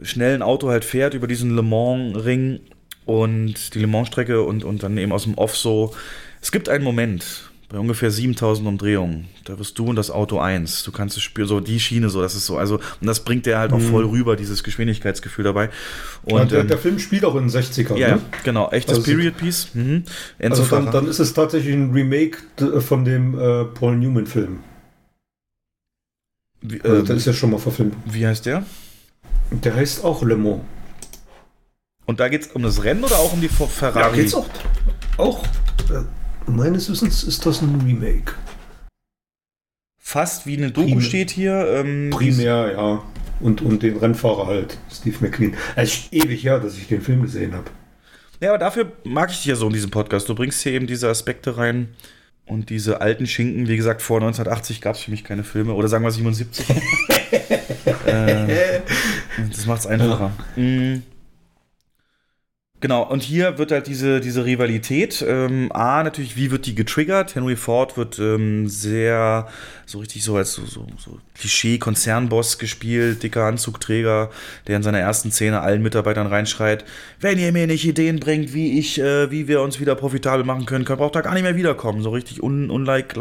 schnell 0.00 0.34
ein 0.34 0.42
Auto 0.42 0.70
halt 0.70 0.84
fährt 0.84 1.14
über 1.14 1.26
diesen 1.26 1.54
Le 1.54 1.62
Mans-Ring 1.62 2.60
und 3.04 3.74
die 3.74 3.80
Le 3.80 3.86
Mans-Strecke 3.86 4.42
und, 4.42 4.64
und 4.64 4.82
dann 4.82 4.96
eben 4.96 5.12
aus 5.12 5.24
dem 5.24 5.34
Off 5.34 5.56
so. 5.56 5.94
Es 6.40 6.50
gibt 6.50 6.68
einen 6.68 6.84
Moment 6.84 7.51
bei 7.72 7.78
ungefähr 7.78 8.10
7000 8.10 8.68
Umdrehungen. 8.68 9.28
Da 9.44 9.58
wirst 9.58 9.78
du 9.78 9.86
und 9.86 9.96
das 9.96 10.10
Auto 10.10 10.38
eins. 10.38 10.82
Du 10.82 10.92
kannst 10.92 11.16
es 11.16 11.22
spüren, 11.22 11.48
so 11.48 11.58
die 11.58 11.80
Schiene, 11.80 12.10
so, 12.10 12.20
das 12.20 12.34
ist 12.34 12.44
so. 12.44 12.58
Also, 12.58 12.76
und 13.00 13.06
das 13.06 13.20
bringt 13.24 13.46
der 13.46 13.58
halt 13.58 13.72
auch 13.72 13.78
Mhm. 13.78 13.90
voll 13.90 14.04
rüber, 14.04 14.36
dieses 14.36 14.62
Geschwindigkeitsgefühl 14.62 15.42
dabei. 15.44 15.70
Und 16.24 16.34
Und 16.42 16.50
der, 16.52 16.60
ähm, 16.60 16.68
der 16.68 16.76
Film 16.76 16.98
spielt 16.98 17.24
auch 17.24 17.34
in 17.34 17.44
den 17.44 17.50
60ern. 17.50 17.96
ja, 17.96 18.16
ne? 18.16 18.20
genau, 18.44 18.70
echtes 18.70 18.98
Also- 18.98 19.10
Period 19.10 19.38
Piece. 19.38 19.68
Mhm. 19.74 20.04
Also 20.40 20.64
dann, 20.66 20.90
dann 20.92 21.08
ist 21.08 21.18
es 21.18 21.32
tatsächlich 21.32 21.74
ein 21.74 21.92
Remake 21.92 22.36
von 22.80 23.06
dem 23.06 23.38
äh, 23.38 23.64
Paul 23.64 23.96
Newman-Film. 23.96 24.60
Wie, 26.60 26.80
Also, 26.82 26.96
ähm, 26.98 27.06
das 27.06 27.16
ist 27.16 27.26
ja 27.26 27.32
schon 27.32 27.50
mal 27.52 27.58
verfilmt. 27.58 27.94
Wie 28.04 28.26
heißt 28.26 28.44
der? 28.46 28.64
Der 29.50 29.74
heißt 29.74 30.04
auch 30.04 30.22
Le 30.22 30.36
Mans. 30.36 30.60
Und 32.04 32.20
da 32.20 32.28
geht 32.28 32.42
es 32.42 32.48
um 32.48 32.62
das 32.62 32.84
Rennen 32.84 33.02
oder 33.02 33.16
auch 33.16 33.32
um 33.32 33.40
die 33.40 33.48
Fer- 33.48 33.66
Ferrari? 33.66 34.00
Ja, 34.18 34.22
geht's 34.22 34.34
auch. 34.34 34.46
Auch. 35.16 35.42
Meines 36.46 36.90
Wissens 36.90 37.24
ist 37.24 37.44
das 37.46 37.62
ein 37.62 37.80
Remake. 37.84 38.34
Fast 39.98 40.46
wie 40.46 40.56
eine 40.56 40.70
Doku 40.70 40.88
Prim- 40.88 41.00
steht 41.00 41.30
hier. 41.30 41.66
Ähm, 41.68 42.10
Primär, 42.10 42.72
ja. 42.72 43.02
Und, 43.40 43.62
und 43.62 43.82
den 43.82 43.96
Rennfahrer 43.96 44.46
halt, 44.46 44.78
Steve 44.92 45.16
McQueen. 45.20 45.54
Es 45.74 45.94
ist 45.94 46.12
ewig 46.12 46.44
her, 46.44 46.60
dass 46.60 46.76
ich 46.76 46.86
den 46.86 47.00
Film 47.00 47.22
gesehen 47.22 47.54
habe. 47.54 47.70
Ja, 48.40 48.50
aber 48.50 48.58
dafür 48.58 48.92
mag 49.04 49.30
ich 49.30 49.38
dich 49.38 49.46
ja 49.46 49.56
so 49.56 49.66
in 49.66 49.72
diesem 49.72 49.90
Podcast. 49.90 50.28
Du 50.28 50.34
bringst 50.34 50.62
hier 50.62 50.72
eben 50.72 50.86
diese 50.86 51.08
Aspekte 51.08 51.56
rein 51.56 51.88
und 52.44 52.70
diese 52.70 53.00
alten 53.00 53.26
Schinken. 53.26 53.68
Wie 53.68 53.76
gesagt, 53.76 54.02
vor 54.02 54.18
1980 54.18 54.80
gab 54.80 54.96
es 54.96 55.02
für 55.02 55.10
mich 55.10 55.24
keine 55.24 55.44
Filme. 55.44 55.74
Oder 55.74 55.88
sagen 55.88 56.04
wir 56.04 56.10
77. 56.10 56.68
äh, 58.06 58.80
das 59.50 59.66
macht 59.66 59.80
es 59.80 59.86
einfacher. 59.86 60.32
Mm. 60.56 60.96
Genau, 62.82 63.04
und 63.04 63.22
hier 63.22 63.58
wird 63.58 63.70
halt 63.70 63.86
diese, 63.86 64.20
diese 64.20 64.44
Rivalität, 64.44 65.24
ähm, 65.24 65.70
A, 65.70 66.02
natürlich, 66.02 66.36
wie 66.36 66.50
wird 66.50 66.66
die 66.66 66.74
getriggert? 66.74 67.36
Henry 67.36 67.54
Ford 67.54 67.96
wird 67.96 68.18
ähm, 68.18 68.68
sehr, 68.68 69.46
so 69.86 70.00
richtig 70.00 70.24
so 70.24 70.36
als 70.36 70.54
so, 70.54 70.64
so, 70.66 70.84
so 70.98 71.20
Klischee-Konzernboss 71.38 72.58
gespielt, 72.58 73.22
dicker 73.22 73.44
Anzugträger, 73.44 74.30
der 74.66 74.78
in 74.78 74.82
seiner 74.82 74.98
ersten 74.98 75.30
Szene 75.30 75.60
allen 75.60 75.80
Mitarbeitern 75.80 76.26
reinschreit, 76.26 76.84
wenn 77.20 77.38
ihr 77.38 77.52
mir 77.52 77.68
nicht 77.68 77.86
Ideen 77.86 78.18
bringt, 78.18 78.52
wie 78.52 78.76
ich, 78.80 78.98
äh, 78.98 79.30
wie 79.30 79.46
wir 79.46 79.62
uns 79.62 79.78
wieder 79.78 79.94
profitabel 79.94 80.44
machen 80.44 80.66
können, 80.66 80.84
könnt 80.84 81.00
ihr 81.00 81.04
auch 81.04 81.12
da 81.12 81.20
gar 81.20 81.34
nicht 81.34 81.44
mehr 81.44 81.54
wiederkommen. 81.54 82.02
So 82.02 82.10
richtig 82.10 82.42
un 82.42 82.68
unlike. 82.68 83.14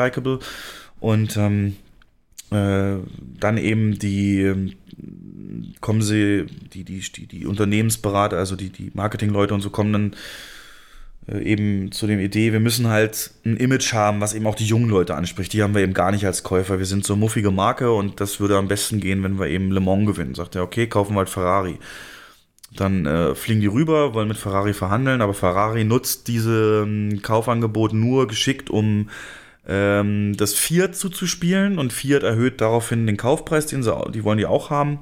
Und 0.99 1.38
ähm, 1.38 1.75
äh, 2.49 2.95
dann 3.40 3.57
eben 3.59 3.99
die, 3.99 4.75
kommen 5.81 6.01
sie, 6.01 6.45
die, 6.73 6.83
die, 6.83 6.99
die, 6.99 7.27
die 7.27 7.45
Unternehmensberater, 7.45 8.38
also 8.38 8.56
die, 8.56 8.69
die 8.69 8.91
Marketingleute 8.93 9.53
und 9.53 9.61
so 9.61 9.69
kommen 9.69 9.93
dann 9.93 10.15
äh, 11.27 11.43
eben 11.43 11.91
zu 11.91 12.07
dem 12.07 12.19
Idee, 12.19 12.51
wir 12.51 12.59
müssen 12.59 12.88
halt 12.88 13.31
ein 13.45 13.57
Image 13.57 13.93
haben, 13.93 14.22
was 14.22 14.33
eben 14.33 14.48
auch 14.48 14.56
die 14.56 14.65
jungen 14.65 14.90
Leute 14.90 15.15
anspricht. 15.15 15.53
Die 15.53 15.64
haben 15.64 15.75
wir 15.75 15.81
eben 15.81 15.93
gar 15.93 16.11
nicht 16.11 16.25
als 16.25 16.43
Käufer. 16.43 16.80
Wir 16.80 16.85
sind 16.85 17.06
so 17.06 17.15
muffige 17.15 17.51
Marke 17.51 17.91
und 17.91 18.19
das 18.19 18.40
würde 18.40 18.57
am 18.57 18.67
besten 18.67 18.99
gehen, 18.99 19.23
wenn 19.23 19.40
wir 19.40 19.48
eben 19.48 19.72
Le 19.72 19.80
Mans 19.80 20.07
gewinnen. 20.07 20.35
Sagt 20.35 20.56
er, 20.56 20.64
okay, 20.64 20.88
kaufen 20.88 21.14
wir 21.14 21.19
halt 21.19 21.30
Ferrari. 21.30 21.77
Dann 22.75 23.06
äh, 23.06 23.35
fliegen 23.35 23.61
die 23.61 23.67
rüber, 23.67 24.14
wollen 24.14 24.30
mit 24.30 24.38
Ferrari 24.38 24.73
verhandeln, 24.73 25.22
aber 25.22 25.33
Ferrari 25.33 25.83
nutzt 25.83 26.27
diese 26.27 26.83
ähm, 26.85 27.22
Kaufangebot 27.22 27.91
nur 27.91 28.27
geschickt, 28.27 28.69
um 28.69 29.09
ähm, 29.67 30.35
das 30.38 30.53
Fiat 30.53 30.95
zuzuspielen 30.95 31.77
und 31.80 31.91
Fiat 31.91 32.23
erhöht 32.23 32.61
daraufhin 32.61 33.06
den 33.06 33.17
Kaufpreis, 33.17 33.65
den 33.65 33.83
sie, 33.83 33.93
die 34.14 34.23
wollen 34.23 34.38
die 34.38 34.45
auch 34.45 34.69
haben. 34.69 34.99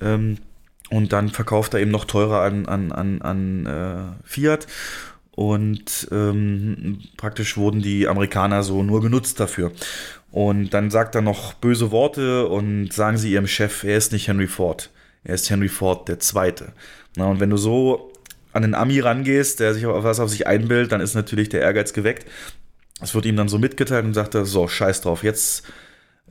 Ähm, 0.00 0.38
und 0.90 1.12
dann 1.12 1.28
verkauft 1.28 1.74
er 1.74 1.80
eben 1.80 1.90
noch 1.90 2.04
teurer 2.04 2.40
an, 2.40 2.66
an, 2.66 2.92
an, 2.92 3.22
an 3.22 3.66
äh, 3.66 4.26
Fiat. 4.26 4.66
Und 5.32 6.08
ähm, 6.10 7.00
praktisch 7.16 7.56
wurden 7.56 7.80
die 7.80 8.08
Amerikaner 8.08 8.62
so 8.62 8.82
nur 8.82 9.00
genutzt 9.00 9.38
dafür. 9.38 9.72
Und 10.30 10.70
dann 10.70 10.90
sagt 10.90 11.14
er 11.14 11.22
noch 11.22 11.54
böse 11.54 11.90
Worte 11.90 12.48
und 12.48 12.92
sagen 12.92 13.18
sie 13.18 13.32
ihrem 13.32 13.46
Chef, 13.46 13.84
er 13.84 13.96
ist 13.96 14.12
nicht 14.12 14.28
Henry 14.28 14.48
Ford. 14.48 14.90
Er 15.24 15.34
ist 15.34 15.48
Henry 15.50 15.68
Ford 15.68 16.08
der 16.08 16.18
Zweite. 16.18 16.72
Na, 17.16 17.26
und 17.26 17.40
wenn 17.40 17.50
du 17.50 17.56
so 17.56 18.12
an 18.52 18.62
den 18.62 18.74
Ami 18.74 19.00
rangehst, 19.00 19.60
der 19.60 19.74
sich 19.74 19.86
auf 19.86 20.04
was 20.04 20.20
auf 20.20 20.30
sich 20.30 20.46
einbildet, 20.46 20.92
dann 20.92 21.00
ist 21.00 21.14
natürlich 21.14 21.48
der 21.48 21.60
Ehrgeiz 21.60 21.92
geweckt. 21.92 22.26
Es 23.00 23.14
wird 23.14 23.26
ihm 23.26 23.36
dann 23.36 23.48
so 23.48 23.58
mitgeteilt 23.58 24.04
und 24.04 24.14
sagt 24.14 24.34
er, 24.34 24.44
so, 24.44 24.66
scheiß 24.66 25.02
drauf, 25.02 25.22
jetzt, 25.22 25.64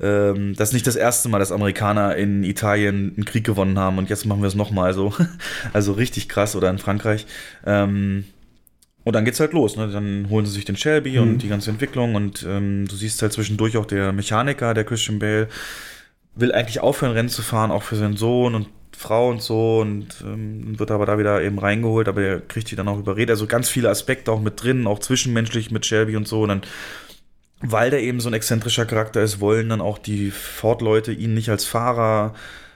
ähm, 0.01 0.55
das 0.55 0.69
ist 0.69 0.73
nicht 0.73 0.87
das 0.87 0.95
erste 0.95 1.29
Mal, 1.29 1.39
dass 1.39 1.51
Amerikaner 1.51 2.15
in 2.15 2.43
Italien 2.43 3.13
einen 3.15 3.25
Krieg 3.25 3.43
gewonnen 3.43 3.79
haben 3.79 3.97
und 3.97 4.09
jetzt 4.09 4.25
machen 4.25 4.41
wir 4.41 4.47
es 4.47 4.55
nochmal 4.55 4.93
so. 4.93 5.13
also 5.73 5.93
richtig 5.93 6.29
krass 6.29 6.55
oder 6.55 6.69
in 6.69 6.77
Frankreich. 6.77 7.25
Ähm, 7.65 8.25
und 9.03 9.13
dann 9.13 9.25
geht's 9.25 9.39
halt 9.39 9.53
los. 9.53 9.77
Ne? 9.77 9.89
Dann 9.89 10.27
holen 10.29 10.45
sie 10.45 10.51
sich 10.51 10.65
den 10.65 10.75
Shelby 10.75 11.11
mhm. 11.11 11.21
und 11.21 11.37
die 11.39 11.47
ganze 11.47 11.69
Entwicklung 11.71 12.15
und 12.15 12.45
ähm, 12.47 12.87
du 12.87 12.95
siehst 12.95 13.21
halt 13.21 13.33
zwischendurch 13.33 13.77
auch 13.77 13.85
der 13.85 14.11
Mechaniker, 14.11 14.73
der 14.73 14.83
Christian 14.83 15.19
Bale, 15.19 15.47
will 16.35 16.51
eigentlich 16.51 16.81
aufhören, 16.81 17.13
Rennen 17.13 17.29
zu 17.29 17.41
fahren, 17.41 17.71
auch 17.71 17.83
für 17.83 17.95
seinen 17.95 18.17
Sohn 18.17 18.53
und 18.53 18.67
Frau 18.95 19.29
und 19.29 19.41
so 19.41 19.79
und 19.79 20.07
ähm, 20.25 20.79
wird 20.79 20.89
aber 20.89 21.05
da 21.05 21.19
wieder 21.19 21.41
eben 21.41 21.59
reingeholt, 21.59 22.07
aber 22.07 22.21
er 22.21 22.39
kriegt 22.39 22.71
die 22.71 22.75
dann 22.75 22.87
auch 22.87 22.97
überredet. 22.97 23.29
Also 23.29 23.45
ganz 23.45 23.69
viele 23.69 23.89
Aspekte 23.89 24.31
auch 24.31 24.41
mit 24.41 24.61
drin, 24.61 24.87
auch 24.87 24.99
zwischenmenschlich 24.99 25.69
mit 25.69 25.85
Shelby 25.85 26.15
und 26.15 26.27
so. 26.27 26.41
Und 26.41 26.49
dann, 26.49 26.61
weil 27.61 27.89
der 27.89 28.01
eben 28.01 28.19
so 28.19 28.29
ein 28.29 28.33
exzentrischer 28.33 28.85
Charakter 28.85 29.21
ist, 29.21 29.39
wollen 29.39 29.69
dann 29.69 29.81
auch 29.81 29.97
die 29.97 30.31
Ford-Leute 30.31 31.11
ihn 31.11 31.33
nicht 31.33 31.49
als 31.49 31.65
Fahrer, 31.65 32.33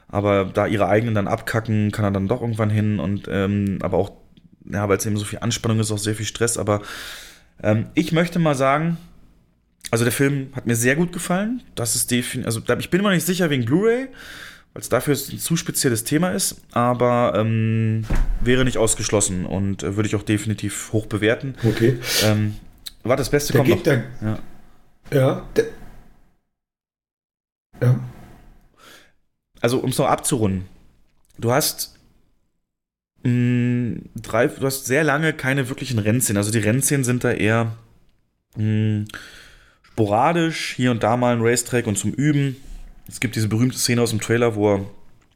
aber 0.07 0.45
da 0.45 0.67
ihre 0.67 0.87
eigenen 0.87 1.15
dann 1.15 1.27
abkacken, 1.27 1.91
kann 1.91 2.05
er 2.05 2.11
dann 2.11 2.27
doch 2.27 2.41
irgendwann 2.41 2.69
hin 2.69 2.99
und 2.99 3.27
ähm, 3.31 3.79
aber 3.81 3.97
auch, 3.97 4.11
ja, 4.69 4.87
weil 4.89 4.97
es 4.97 5.05
eben 5.05 5.17
so 5.17 5.25
viel 5.25 5.39
Anspannung 5.39 5.79
ist, 5.79 5.91
auch 5.91 5.97
sehr 5.97 6.15
viel 6.15 6.25
Stress. 6.25 6.57
Aber 6.57 6.81
ähm, 7.63 7.87
ich 7.93 8.11
möchte 8.11 8.39
mal 8.39 8.55
sagen, 8.55 8.97
also 9.91 10.03
der 10.03 10.13
Film 10.13 10.49
hat 10.53 10.67
mir 10.67 10.75
sehr 10.75 10.95
gut 10.95 11.13
gefallen. 11.13 11.61
Das 11.75 11.95
ist 11.95 12.11
definitiv, 12.11 12.45
also 12.45 12.61
ich 12.79 12.89
bin 12.89 12.99
immer 12.99 13.11
nicht 13.11 13.25
sicher 13.25 13.49
wegen 13.49 13.65
Blu-ray 13.65 14.09
weil 14.73 14.81
es 14.81 14.89
dafür 14.89 15.15
ein 15.15 15.37
zu 15.37 15.55
spezielles 15.57 16.03
Thema 16.03 16.31
ist, 16.31 16.61
aber 16.71 17.33
ähm, 17.35 18.05
wäre 18.39 18.63
nicht 18.63 18.77
ausgeschlossen 18.77 19.45
und 19.45 19.83
äh, 19.83 19.95
würde 19.97 20.07
ich 20.07 20.15
auch 20.15 20.23
definitiv 20.23 20.93
hoch 20.93 21.07
bewerten. 21.07 21.55
Okay. 21.63 21.97
Ähm, 22.23 22.55
war 23.03 23.17
das 23.17 23.29
Beste 23.29 23.53
der 23.53 23.59
kommt 23.59 23.69
geht, 23.69 23.77
noch. 23.77 23.83
Der, 23.83 24.03
ja. 24.21 24.39
Ja. 25.13 25.45
Ja. 27.81 27.99
Also 29.59 29.79
um 29.79 29.89
es 29.89 29.97
noch 29.97 30.07
abzurunden, 30.07 30.65
du 31.37 31.51
hast 31.51 31.95
mh, 33.23 34.01
drei, 34.15 34.47
du 34.47 34.65
hast 34.65 34.85
sehr 34.85 35.03
lange 35.03 35.33
keine 35.33 35.69
wirklichen 35.69 35.99
Rennszenen. 35.99 36.37
Also 36.37 36.51
die 36.51 36.59
Rennszenen 36.59 37.03
sind 37.03 37.23
da 37.23 37.31
eher 37.31 37.75
mh, 38.55 39.05
sporadisch, 39.83 40.73
hier 40.75 40.91
und 40.91 41.03
da 41.03 41.17
mal 41.17 41.35
ein 41.35 41.41
Racetrack 41.41 41.87
und 41.87 41.97
zum 41.97 42.13
Üben 42.13 42.55
es 43.07 43.19
gibt 43.19 43.35
diese 43.35 43.49
berühmte 43.49 43.77
Szene 43.77 44.01
aus 44.01 44.11
dem 44.11 44.21
Trailer, 44.21 44.55
wo 44.55 44.89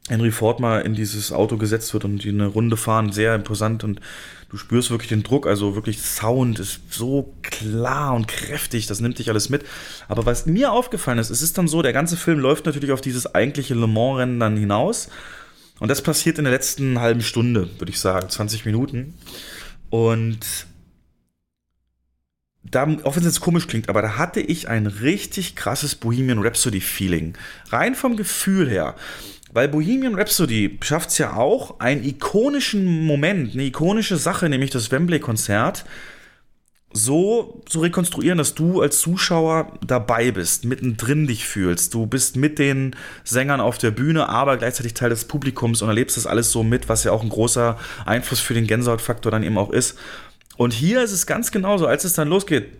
Henry 0.08 0.30
Ford 0.30 0.60
mal 0.60 0.80
in 0.80 0.94
dieses 0.94 1.32
Auto 1.32 1.58
gesetzt 1.58 1.92
wird 1.92 2.04
und 2.04 2.24
die 2.24 2.30
eine 2.30 2.46
Runde 2.46 2.76
fahren, 2.76 3.12
sehr 3.12 3.34
imposant 3.34 3.84
und 3.84 4.00
du 4.48 4.56
spürst 4.56 4.90
wirklich 4.90 5.08
den 5.08 5.22
Druck, 5.22 5.46
also 5.46 5.74
wirklich 5.74 6.00
Sound 6.00 6.58
ist 6.58 6.80
so 6.90 7.34
klar 7.42 8.14
und 8.14 8.28
kräftig, 8.28 8.86
das 8.86 9.00
nimmt 9.00 9.18
dich 9.18 9.28
alles 9.28 9.48
mit. 9.48 9.64
Aber 10.08 10.26
was 10.26 10.46
mir 10.46 10.72
aufgefallen 10.72 11.18
ist, 11.18 11.30
es 11.30 11.42
ist 11.42 11.58
dann 11.58 11.68
so, 11.68 11.82
der 11.82 11.92
ganze 11.92 12.16
Film 12.16 12.38
läuft 12.38 12.66
natürlich 12.66 12.92
auf 12.92 13.00
dieses 13.00 13.34
eigentliche 13.34 13.74
Le 13.74 13.86
Mans-Rennen 13.86 14.40
dann 14.40 14.56
hinaus 14.56 15.08
und 15.78 15.88
das 15.88 16.02
passiert 16.02 16.38
in 16.38 16.44
der 16.44 16.52
letzten 16.52 17.00
halben 17.00 17.22
Stunde, 17.22 17.68
würde 17.78 17.90
ich 17.90 18.00
sagen, 18.00 18.28
20 18.28 18.64
Minuten. 18.64 19.14
Und 19.90 20.66
da, 22.62 22.82
auch 23.04 23.16
wenn 23.16 23.22
es 23.22 23.34
jetzt 23.34 23.40
komisch 23.40 23.66
klingt, 23.66 23.88
aber 23.88 24.02
da 24.02 24.16
hatte 24.16 24.40
ich 24.40 24.68
ein 24.68 24.86
richtig 24.86 25.54
krasses 25.54 25.94
Bohemian 25.94 26.42
Rhapsody-Feeling. 26.42 27.34
Rein 27.68 27.94
vom 27.94 28.16
Gefühl 28.16 28.68
her. 28.68 28.96
Weil 29.56 29.68
Bohemian 29.68 30.16
Rhapsody 30.16 30.78
schafft 30.82 31.08
es 31.08 31.16
ja 31.16 31.32
auch, 31.32 31.80
einen 31.80 32.04
ikonischen 32.04 33.06
Moment, 33.06 33.54
eine 33.54 33.62
ikonische 33.62 34.18
Sache, 34.18 34.50
nämlich 34.50 34.68
das 34.68 34.92
Wembley-Konzert, 34.92 35.86
so 36.92 37.62
zu 37.66 37.80
rekonstruieren, 37.80 38.36
dass 38.36 38.54
du 38.54 38.82
als 38.82 38.98
Zuschauer 38.98 39.72
dabei 39.86 40.30
bist, 40.30 40.66
mittendrin 40.66 41.26
dich 41.26 41.46
fühlst. 41.46 41.94
Du 41.94 42.04
bist 42.06 42.36
mit 42.36 42.58
den 42.58 42.94
Sängern 43.24 43.62
auf 43.62 43.78
der 43.78 43.92
Bühne, 43.92 44.28
aber 44.28 44.58
gleichzeitig 44.58 44.92
Teil 44.92 45.08
des 45.08 45.24
Publikums 45.24 45.80
und 45.80 45.88
erlebst 45.88 46.18
das 46.18 46.26
alles 46.26 46.52
so 46.52 46.62
mit, 46.62 46.90
was 46.90 47.04
ja 47.04 47.12
auch 47.12 47.22
ein 47.22 47.30
großer 47.30 47.78
Einfluss 48.04 48.40
für 48.40 48.52
den 48.52 48.66
Gänsehautfaktor 48.66 49.32
dann 49.32 49.42
eben 49.42 49.56
auch 49.56 49.70
ist. 49.70 49.96
Und 50.58 50.74
hier 50.74 51.02
ist 51.02 51.12
es 51.12 51.26
ganz 51.26 51.50
genauso, 51.50 51.86
als 51.86 52.04
es 52.04 52.12
dann 52.12 52.28
losgeht. 52.28 52.72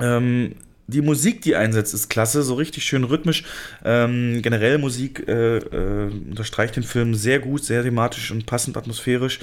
Ähm, 0.00 0.54
die 0.90 1.02
Musik, 1.02 1.42
die 1.42 1.56
einsetzt, 1.56 1.94
ist 1.94 2.10
klasse, 2.10 2.42
so 2.42 2.54
richtig 2.54 2.84
schön 2.84 3.04
rhythmisch. 3.04 3.44
Ähm, 3.84 4.40
generell 4.42 4.78
Musik 4.78 5.26
äh, 5.28 5.58
äh, 5.58 6.10
unterstreicht 6.28 6.76
den 6.76 6.82
Film 6.82 7.14
sehr 7.14 7.38
gut, 7.38 7.64
sehr 7.64 7.82
thematisch 7.82 8.30
und 8.30 8.46
passend 8.46 8.76
atmosphärisch. 8.76 9.40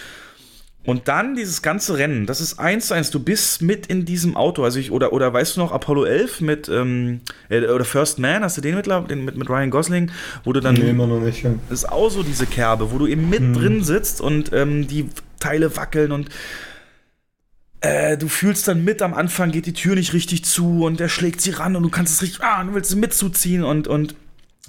Und 0.87 1.09
dann 1.09 1.35
dieses 1.35 1.61
ganze 1.61 1.97
Rennen, 1.97 2.25
das 2.25 2.39
ist 2.39 2.59
eins 2.59 2.87
zu 2.87 2.93
eins, 2.93 3.11
du 3.11 3.19
bist 3.19 3.61
mit 3.61 3.87
in 3.87 4.05
diesem 4.05 4.37
Auto. 4.37 4.63
Also 4.63 4.79
ich, 4.79 4.89
oder, 4.89 5.11
oder 5.11 5.33
weißt 5.33 5.57
du 5.57 5.59
noch, 5.59 5.73
Apollo 5.73 6.05
11 6.05 6.39
mit, 6.39 6.69
ähm, 6.69 7.19
äh, 7.49 7.67
oder 7.67 7.83
First 7.83 8.19
Man, 8.19 8.41
hast 8.41 8.55
du 8.55 8.61
den 8.61 8.75
mit, 8.75 8.85
den 8.85 9.25
mit, 9.25 9.35
mit 9.35 9.49
Ryan 9.49 9.69
Gosling, 9.69 10.11
wo 10.45 10.53
du 10.53 10.61
dann. 10.61 10.75
Nee, 10.75 10.91
immer 10.91 11.05
noch 11.05 11.19
nicht. 11.19 11.43
Ja. 11.43 11.53
Das 11.67 11.79
ist 11.79 11.91
auch 11.91 12.09
so 12.09 12.23
diese 12.23 12.45
Kerbe, 12.45 12.89
wo 12.93 12.99
du 12.99 13.07
eben 13.07 13.29
mit 13.29 13.39
hm. 13.39 13.53
drin 13.53 13.83
sitzt 13.83 14.21
und 14.21 14.53
ähm, 14.53 14.87
die 14.87 15.09
Teile 15.41 15.75
wackeln 15.75 16.13
und 16.13 16.29
äh, 17.81 18.17
du 18.17 18.27
fühlst 18.27 18.67
dann 18.67 18.83
mit, 18.83 19.01
am 19.01 19.13
Anfang 19.13 19.51
geht 19.51 19.65
die 19.65 19.73
Tür 19.73 19.95
nicht 19.95 20.13
richtig 20.13 20.45
zu 20.45 20.85
und 20.85 20.99
er 20.99 21.09
schlägt 21.09 21.41
sie 21.41 21.51
ran 21.51 21.75
und 21.75 21.83
du 21.83 21.89
kannst 21.89 22.13
es 22.13 22.21
richtig, 22.21 22.43
ah, 22.43 22.63
du 22.63 22.73
willst 22.73 22.89
sie 22.89 22.95
mitzuziehen 22.95 23.63
und, 23.63 23.87
und 23.87 24.15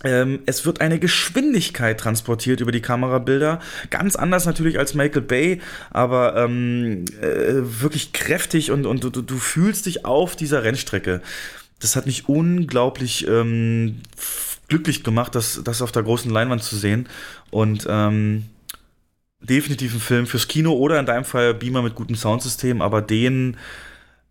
ähm, 0.04 0.40
es 0.46 0.64
wird 0.64 0.80
eine 0.80 0.98
Geschwindigkeit 0.98 1.98
transportiert 1.98 2.60
über 2.60 2.70
die 2.70 2.82
Kamerabilder. 2.82 3.60
Ganz 3.90 4.14
anders 4.14 4.46
natürlich 4.46 4.78
als 4.78 4.94
Michael 4.94 5.22
Bay, 5.22 5.60
aber 5.90 6.36
ähm, 6.36 7.04
äh, 7.20 7.80
wirklich 7.80 8.12
kräftig 8.12 8.70
und, 8.70 8.86
und 8.86 9.02
du, 9.02 9.10
du 9.10 9.38
fühlst 9.38 9.86
dich 9.86 10.04
auf 10.04 10.36
dieser 10.36 10.62
Rennstrecke. 10.62 11.20
Das 11.80 11.96
hat 11.96 12.06
mich 12.06 12.28
unglaublich 12.28 13.26
ähm, 13.26 14.00
glücklich 14.68 15.02
gemacht, 15.02 15.34
das, 15.34 15.62
das 15.64 15.82
auf 15.82 15.92
der 15.92 16.02
großen 16.02 16.30
Leinwand 16.30 16.62
zu 16.62 16.76
sehen. 16.76 17.08
Und 17.50 17.86
ähm, 17.88 18.44
definitiv 19.40 19.94
ein 19.94 20.00
Film 20.00 20.26
fürs 20.26 20.48
Kino 20.48 20.72
oder 20.72 20.98
in 20.98 21.06
deinem 21.06 21.24
Fall 21.24 21.54
Beamer 21.54 21.82
mit 21.82 21.94
gutem 21.94 22.16
Soundsystem, 22.16 22.82
aber 22.82 23.02
den 23.02 23.56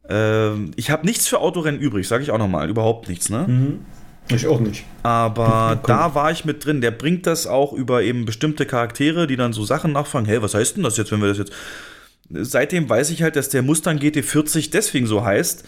äh, 0.10 0.54
ich 0.76 0.90
habe 0.90 1.06
nichts 1.06 1.28
für 1.28 1.40
Autorennen 1.40 1.80
übrig, 1.80 2.08
sage 2.08 2.24
ich 2.24 2.32
auch 2.32 2.38
nochmal, 2.38 2.70
überhaupt 2.70 3.10
nichts, 3.10 3.30
ne? 3.30 3.46
Mhm. 3.48 3.80
Ich 4.30 4.46
auch 4.48 4.60
nicht. 4.60 4.84
Aber 5.04 5.80
da 5.88 6.14
war 6.14 6.32
ich 6.32 6.44
mit 6.44 6.66
drin. 6.66 6.82
Der 6.82 6.92
bringt 6.92 7.26
das 7.26 7.48
auch 7.48 7.72
über 7.72 8.04
eben 8.04 8.26
bestimmte 8.26 8.66
Charaktere, 8.66 9.26
die 9.26 9.38
dann 9.38 9.54
so 9.54 9.64
Sachen 9.64 9.94
nachfragen. 9.94 10.26
Hey, 10.26 10.42
was 10.42 10.54
heißt 10.54 10.76
denn 10.76 10.84
das 10.84 10.98
jetzt, 10.98 11.14
wenn 11.14 11.22
wir 11.22 11.30
das 11.30 11.38
jetzt. 11.38 11.54
Seitdem 12.30 12.90
weiß 12.90 13.10
ich 13.12 13.24
halt, 13.24 13.38
dass 13.38 13.48
der 13.48 13.62
Mustang 13.62 14.00
GT40 14.00 14.70
deswegen 14.70 15.08
so 15.08 15.24
heißt, 15.24 15.64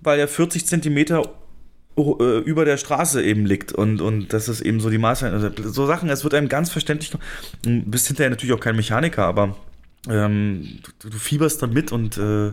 weil 0.00 0.18
er 0.18 0.26
40 0.26 0.66
Zentimeter 0.66 1.22
über 1.98 2.64
der 2.64 2.76
Straße 2.76 3.22
eben 3.22 3.44
liegt 3.44 3.72
und, 3.72 4.00
und 4.00 4.32
das 4.32 4.48
ist 4.48 4.60
eben 4.60 4.80
so 4.80 4.90
die 4.90 4.98
Maße, 4.98 5.30
also 5.30 5.50
so 5.70 5.86
Sachen, 5.86 6.08
es 6.10 6.24
wird 6.24 6.34
einem 6.34 6.48
ganz 6.48 6.70
verständlich, 6.70 7.10
du 7.10 7.18
bist 7.62 8.06
hinterher 8.06 8.30
natürlich 8.30 8.54
auch 8.54 8.60
kein 8.60 8.76
Mechaniker, 8.76 9.24
aber 9.24 9.56
ähm, 10.08 10.78
du, 11.00 11.10
du, 11.10 11.18
fieberst 11.18 11.60
dann 11.62 11.72
mit 11.72 11.92
und 11.92 12.16
äh, 12.18 12.52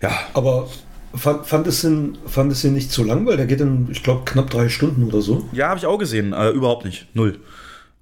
ja. 0.00 0.10
Aber 0.34 0.68
fand, 1.14 1.46
fand, 1.46 1.66
es 1.66 1.84
ihn, 1.84 2.16
fand 2.26 2.52
es 2.52 2.64
ihn 2.64 2.74
nicht 2.74 2.90
zu 2.90 3.04
lang, 3.04 3.26
weil 3.26 3.36
der 3.36 3.46
geht 3.46 3.60
dann, 3.60 3.88
ich 3.90 4.02
glaube, 4.02 4.22
knapp 4.24 4.50
drei 4.50 4.68
Stunden 4.68 5.04
oder 5.04 5.20
so? 5.20 5.48
Ja, 5.52 5.68
habe 5.68 5.78
ich 5.78 5.86
auch 5.86 5.98
gesehen, 5.98 6.32
äh, 6.32 6.50
überhaupt 6.50 6.84
nicht, 6.84 7.06
null. 7.14 7.38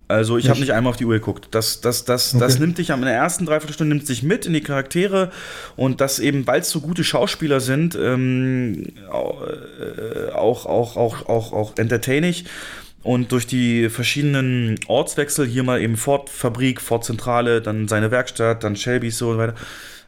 Also 0.09 0.39
ich 0.39 0.49
habe 0.49 0.61
nicht 0.61 0.73
einmal 0.73 0.91
auf 0.91 0.97
die 0.97 1.05
Uhr 1.05 1.15
geguckt. 1.15 1.49
Das, 1.51 1.81
das, 1.81 2.05
das, 2.05 2.35
okay. 2.35 2.41
das 2.41 2.59
nimmt 2.61 2.79
dich 2.79 2.91
in 2.91 3.01
der 3.03 3.13
ersten 3.13 3.45
Dreiviertelstunde 3.45 3.95
nimmt 3.95 4.09
dich 4.09 4.23
mit 4.23 4.47
in 4.47 4.53
die 4.53 4.61
Charaktere 4.61 5.33
und 5.75 6.01
das 6.01 6.21
eben, 6.21 6.47
weil 6.47 6.61
es 6.61 6.71
so 6.71 6.81
gute 6.81 7.03
Schauspieler 7.03 7.59
sind, 7.61 7.97
ähm, 7.97 8.87
auch, 9.11 10.67
auch, 10.67 10.97
auch, 10.97 11.27
auch, 11.29 11.53
auch 11.53 11.77
entertaining. 11.77 12.35
Und 13.03 13.31
durch 13.31 13.47
die 13.47 13.89
verschiedenen 13.89 14.79
Ortswechsel, 14.89 15.47
hier 15.47 15.63
mal 15.63 15.81
eben 15.81 15.97
Ford-Fabrik, 15.97 16.81
Ford-Zentrale, 16.81 17.61
dann 17.61 17.87
seine 17.89 18.11
Werkstatt, 18.11 18.65
dann 18.65 18.75
Shelby 18.75 19.11
so 19.11 19.31
und 19.31 19.39
weiter, 19.39 19.55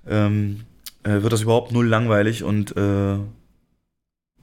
ähm, 0.09 0.60
äh, 1.05 1.23
wird 1.23 1.33
das 1.33 1.43
überhaupt 1.43 1.73
null 1.73 1.86
langweilig 1.86 2.43
und 2.43 2.77
äh, 2.77 3.17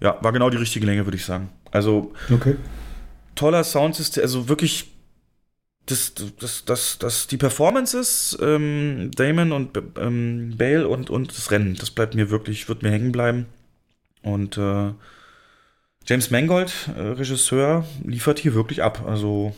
ja, 0.02 0.18
war 0.22 0.32
genau 0.32 0.50
die 0.50 0.58
richtige 0.58 0.86
Länge, 0.86 1.06
würde 1.06 1.18
ich 1.18 1.26
sagen. 1.26 1.50
Also 1.72 2.14
Okay. 2.32 2.56
toller 3.36 3.64
Soundsystem, 3.64 4.24
also 4.24 4.48
wirklich 4.48 4.95
das, 5.86 6.14
das, 6.40 6.66
das, 6.66 6.98
das, 6.98 7.28
die 7.28 7.38
Performances, 7.38 8.38
ähm, 8.42 9.12
Damon 9.16 9.52
und 9.52 9.78
ähm, 10.00 10.56
Bale 10.58 10.88
und, 10.88 11.10
und 11.10 11.36
das 11.36 11.52
Rennen, 11.52 11.76
das 11.80 11.92
bleibt 11.92 12.16
mir 12.16 12.30
wirklich, 12.30 12.68
wird 12.68 12.84
mir 12.84 12.92
hängen 12.92 13.12
bleiben. 13.12 13.46
Und 14.24 14.58
äh, 14.58 14.92
James 16.08 16.32
Mangold, 16.32 16.90
äh, 16.98 17.02
Regisseur, 17.02 17.86
liefert 18.04 18.40
hier 18.40 18.56
wirklich 18.56 18.82
ab. 18.84 19.04
Also 19.08 19.56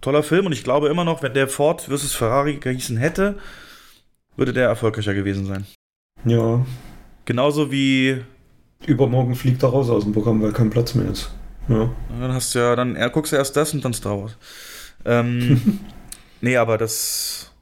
toller 0.00 0.22
Film 0.22 0.46
und 0.46 0.52
ich 0.52 0.64
glaube 0.64 0.88
immer 0.88 1.04
noch, 1.04 1.22
wenn 1.22 1.34
der 1.34 1.48
Ford 1.48 1.82
versus 1.82 2.14
Ferrari 2.14 2.56
gehießen 2.56 2.96
hätte, 2.96 3.38
würde 4.36 4.52
der 4.52 4.68
erfolgreicher 4.68 5.14
gewesen 5.14 5.46
sein. 5.46 5.66
Ja. 6.24 6.64
Genauso 7.24 7.70
wie. 7.70 8.22
Übermorgen 8.86 9.34
fliegt 9.34 9.62
er 9.62 9.68
raus 9.68 9.90
aus 9.90 10.04
dem 10.04 10.12
Programm, 10.14 10.40
weil 10.40 10.52
kein 10.52 10.70
Platz 10.70 10.94
mehr 10.94 11.10
ist. 11.10 11.30
Ja. 11.68 11.90
Dann 12.18 12.32
hast 12.32 12.54
du 12.54 12.58
ja, 12.58 12.74
dann 12.74 12.94
guckst 13.12 13.32
du 13.32 13.36
erst 13.36 13.54
das 13.56 13.74
und 13.74 13.84
dann 13.84 13.92
Star 13.92 14.18
Wars. 14.18 14.36
Ähm, 15.04 15.80
nee, 16.40 16.56
aber 16.56 16.78
das. 16.78 17.52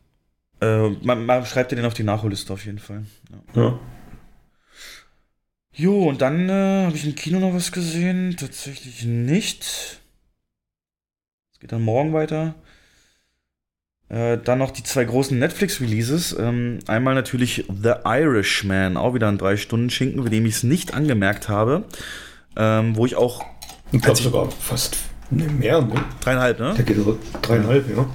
Äh, 0.61 0.89
man, 1.03 1.25
man 1.25 1.47
schreibt 1.47 1.73
dir 1.73 1.77
den 1.77 1.85
auf 1.85 1.95
die 1.95 2.03
Nachholliste 2.03 2.53
auf 2.53 2.65
jeden 2.65 2.79
Fall. 2.79 3.05
Ja. 3.55 3.63
ja. 3.63 3.79
Jo, 5.73 6.09
und 6.09 6.21
dann 6.21 6.49
äh, 6.49 6.87
habe 6.87 6.97
ich 6.97 7.05
im 7.05 7.15
Kino 7.15 7.39
noch 7.39 7.55
was 7.55 7.71
gesehen. 7.71 8.37
Tatsächlich 8.37 9.05
nicht. 9.05 10.01
Es 11.53 11.61
geht 11.61 11.71
dann 11.71 11.83
morgen 11.83 12.13
weiter. 12.13 12.57
Äh, 14.09 14.39
dann 14.39 14.59
noch 14.59 14.73
die 14.73 14.83
zwei 14.83 15.05
großen 15.05 15.39
Netflix-Releases. 15.39 16.37
Ähm, 16.37 16.81
einmal 16.89 17.15
natürlich 17.15 17.65
The 17.69 17.93
Irishman, 18.05 18.97
auch 18.97 19.15
wieder 19.15 19.29
ein 19.29 19.39
drei 19.39 19.57
Stunden 19.57 19.91
Schinken, 19.91 20.25
bei 20.25 20.31
dem 20.31 20.47
ich 20.47 20.57
es 20.57 20.63
nicht 20.65 20.95
angemerkt 20.95 21.49
habe. 21.49 21.85
Ähm, 22.57 22.97
wo 22.97 23.07
ich 23.07 23.15
auch. 23.15 23.45
Ich 23.93 24.03
glaube 24.03 24.19
sogar 24.19 24.51
fast 24.51 24.97
nee, 25.31 25.47
mehr, 25.49 25.81
ne? 25.81 26.05
Dreieinhalb, 26.21 26.59
ne? 26.59 26.75
Der 26.77 26.85
geht 26.85 26.97
so 26.97 27.19
dreieinhalb, 27.43 27.97
ja. 27.97 28.07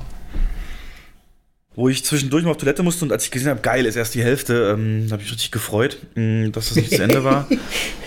Wo 1.76 1.90
ich 1.90 2.06
zwischendurch 2.06 2.44
mal 2.44 2.52
auf 2.52 2.58
Toilette 2.58 2.84
musste 2.84 3.06
und 3.06 3.12
als 3.12 3.26
ich 3.26 3.32
gesehen 3.32 3.50
habe, 3.50 3.62
geil, 3.62 3.86
ist 3.86 3.96
erst 3.96 4.14
die 4.14 4.24
Hälfte, 4.24 4.76
ähm, 4.78 5.08
habe 5.12 5.24
ich 5.24 5.32
richtig 5.32 5.52
gefreut, 5.52 5.98
mh, 6.16 6.50
dass 6.50 6.70
das 6.70 6.78
nicht 6.78 6.92
zu 6.92 7.02
Ende 7.02 7.24
war. 7.24 7.48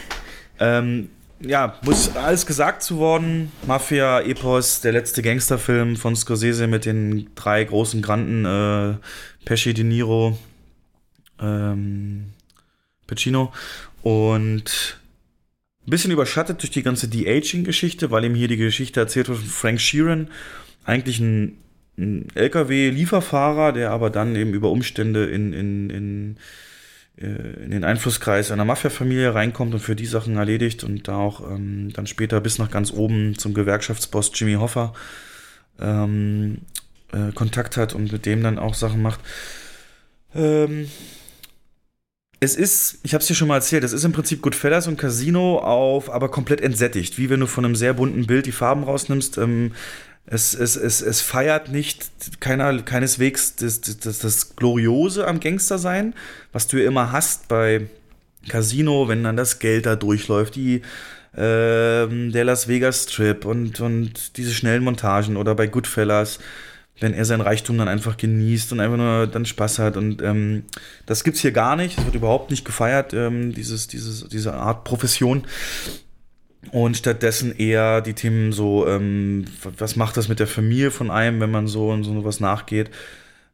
ähm, 0.60 1.08
ja, 1.40 1.78
muss 1.82 2.14
alles 2.16 2.46
gesagt 2.46 2.82
zu 2.82 2.98
worden. 2.98 3.50
Mafia, 3.66 4.20
Epos, 4.20 4.80
der 4.80 4.92
letzte 4.92 5.22
Gangsterfilm 5.22 5.96
von 5.96 6.14
Scorsese 6.16 6.66
mit 6.66 6.84
den 6.84 7.28
drei 7.34 7.64
großen 7.64 8.02
Granden, 8.02 8.44
äh, 8.44 8.96
Pesci, 9.44 9.74
De 9.74 9.84
Niro, 9.84 10.38
ähm, 11.40 12.32
Pacino 13.06 13.52
und 14.02 14.98
ein 15.86 15.90
bisschen 15.90 16.10
überschattet 16.10 16.62
durch 16.62 16.70
die 16.70 16.82
ganze 16.82 17.08
De-Aging-Geschichte, 17.08 18.10
weil 18.10 18.24
ihm 18.24 18.34
hier 18.34 18.48
die 18.48 18.56
Geschichte 18.56 19.00
erzählt 19.00 19.28
wird 19.28 19.38
von 19.38 19.48
Frank 19.48 19.80
Sheeran, 19.80 20.28
eigentlich 20.84 21.20
ein, 21.20 21.58
ein 21.96 22.28
LKW-Lieferfahrer, 22.34 23.72
der 23.72 23.90
aber 23.90 24.10
dann 24.10 24.34
eben 24.34 24.52
über 24.52 24.70
Umstände 24.70 25.26
in, 25.26 25.52
in, 25.52 25.90
in 25.90 26.38
in 27.16 27.70
den 27.70 27.82
Einflusskreis 27.82 28.50
einer 28.50 28.66
Mafia-Familie 28.66 29.34
reinkommt 29.34 29.72
und 29.72 29.80
für 29.80 29.96
die 29.96 30.04
Sachen 30.04 30.36
erledigt 30.36 30.84
und 30.84 31.08
da 31.08 31.16
auch 31.16 31.50
ähm, 31.50 31.90
dann 31.94 32.06
später 32.06 32.42
bis 32.42 32.58
nach 32.58 32.70
ganz 32.70 32.92
oben 32.92 33.38
zum 33.38 33.54
Gewerkschaftsboss 33.54 34.32
Jimmy 34.34 34.54
Hoffa 34.54 34.92
ähm, 35.80 36.58
äh, 37.12 37.32
Kontakt 37.32 37.78
hat 37.78 37.94
und 37.94 38.12
mit 38.12 38.26
dem 38.26 38.42
dann 38.42 38.58
auch 38.58 38.74
Sachen 38.74 39.00
macht. 39.00 39.20
Ähm, 40.34 40.90
es 42.40 42.56
ist, 42.56 42.98
ich 43.02 43.14
habe 43.14 43.22
es 43.22 43.28
dir 43.28 43.34
schon 43.34 43.48
mal 43.48 43.56
erzählt, 43.56 43.82
es 43.82 43.92
ist 43.92 44.04
im 44.04 44.12
Prinzip 44.12 44.42
Goodfellas 44.42 44.86
und 44.86 44.98
Casino 44.98 45.58
auf, 45.58 46.10
aber 46.10 46.30
komplett 46.30 46.60
entsättigt, 46.60 47.18
wie 47.18 47.30
wenn 47.30 47.40
du 47.40 47.46
von 47.46 47.64
einem 47.64 47.76
sehr 47.76 47.94
bunten 47.94 48.26
Bild 48.26 48.46
die 48.46 48.52
Farben 48.52 48.84
rausnimmst. 48.84 49.38
Ähm, 49.38 49.72
es, 50.26 50.54
es, 50.54 50.76
es, 50.76 51.02
es 51.02 51.20
feiert 51.20 51.70
nicht 51.70 52.40
keiner, 52.40 52.82
keineswegs 52.82 53.56
das, 53.56 53.80
das, 53.80 54.18
das 54.18 54.56
Gloriose 54.56 55.26
am 55.26 55.40
Gangstersein, 55.40 56.14
was 56.52 56.66
du 56.66 56.78
ja 56.78 56.88
immer 56.88 57.12
hast 57.12 57.48
bei 57.48 57.86
Casino, 58.48 59.08
wenn 59.08 59.22
dann 59.22 59.36
das 59.36 59.58
Geld 59.58 59.86
da 59.86 59.96
durchläuft, 59.96 60.56
die, 60.56 60.82
ähm, 61.36 62.32
der 62.32 62.44
Las 62.44 62.66
Vegas 62.68 63.04
Strip 63.04 63.44
und, 63.44 63.80
und 63.80 64.36
diese 64.36 64.52
schnellen 64.52 64.84
Montagen 64.84 65.36
oder 65.36 65.54
bei 65.54 65.68
Goodfellas, 65.68 66.38
wenn 66.98 67.12
er 67.14 67.24
sein 67.24 67.40
Reichtum 67.40 67.76
dann 67.78 67.88
einfach 67.88 68.16
genießt 68.16 68.72
und 68.72 68.80
einfach 68.80 68.96
nur 68.96 69.26
dann 69.26 69.44
Spaß 69.44 69.78
hat. 69.80 69.96
Und 69.96 70.22
ähm, 70.22 70.64
das 71.04 71.24
gibt's 71.24 71.40
hier 71.40 71.52
gar 71.52 71.76
nicht. 71.76 71.98
Es 71.98 72.04
wird 72.04 72.14
überhaupt 72.14 72.50
nicht 72.50 72.64
gefeiert, 72.64 73.12
ähm, 73.12 73.52
dieses, 73.52 73.86
dieses, 73.86 74.28
diese 74.28 74.54
Art 74.54 74.84
Profession. 74.84 75.46
Und 76.72 76.96
stattdessen 76.96 77.56
eher 77.56 78.00
die 78.00 78.14
Themen 78.14 78.50
so, 78.52 78.88
ähm, 78.88 79.44
was 79.78 79.94
macht 79.94 80.16
das 80.16 80.28
mit 80.28 80.40
der 80.40 80.48
Familie 80.48 80.90
von 80.90 81.10
einem, 81.10 81.40
wenn 81.40 81.50
man 81.50 81.68
so 81.68 81.90
und 81.90 82.02
so 82.02 82.24
was 82.24 82.40
nachgeht. 82.40 82.90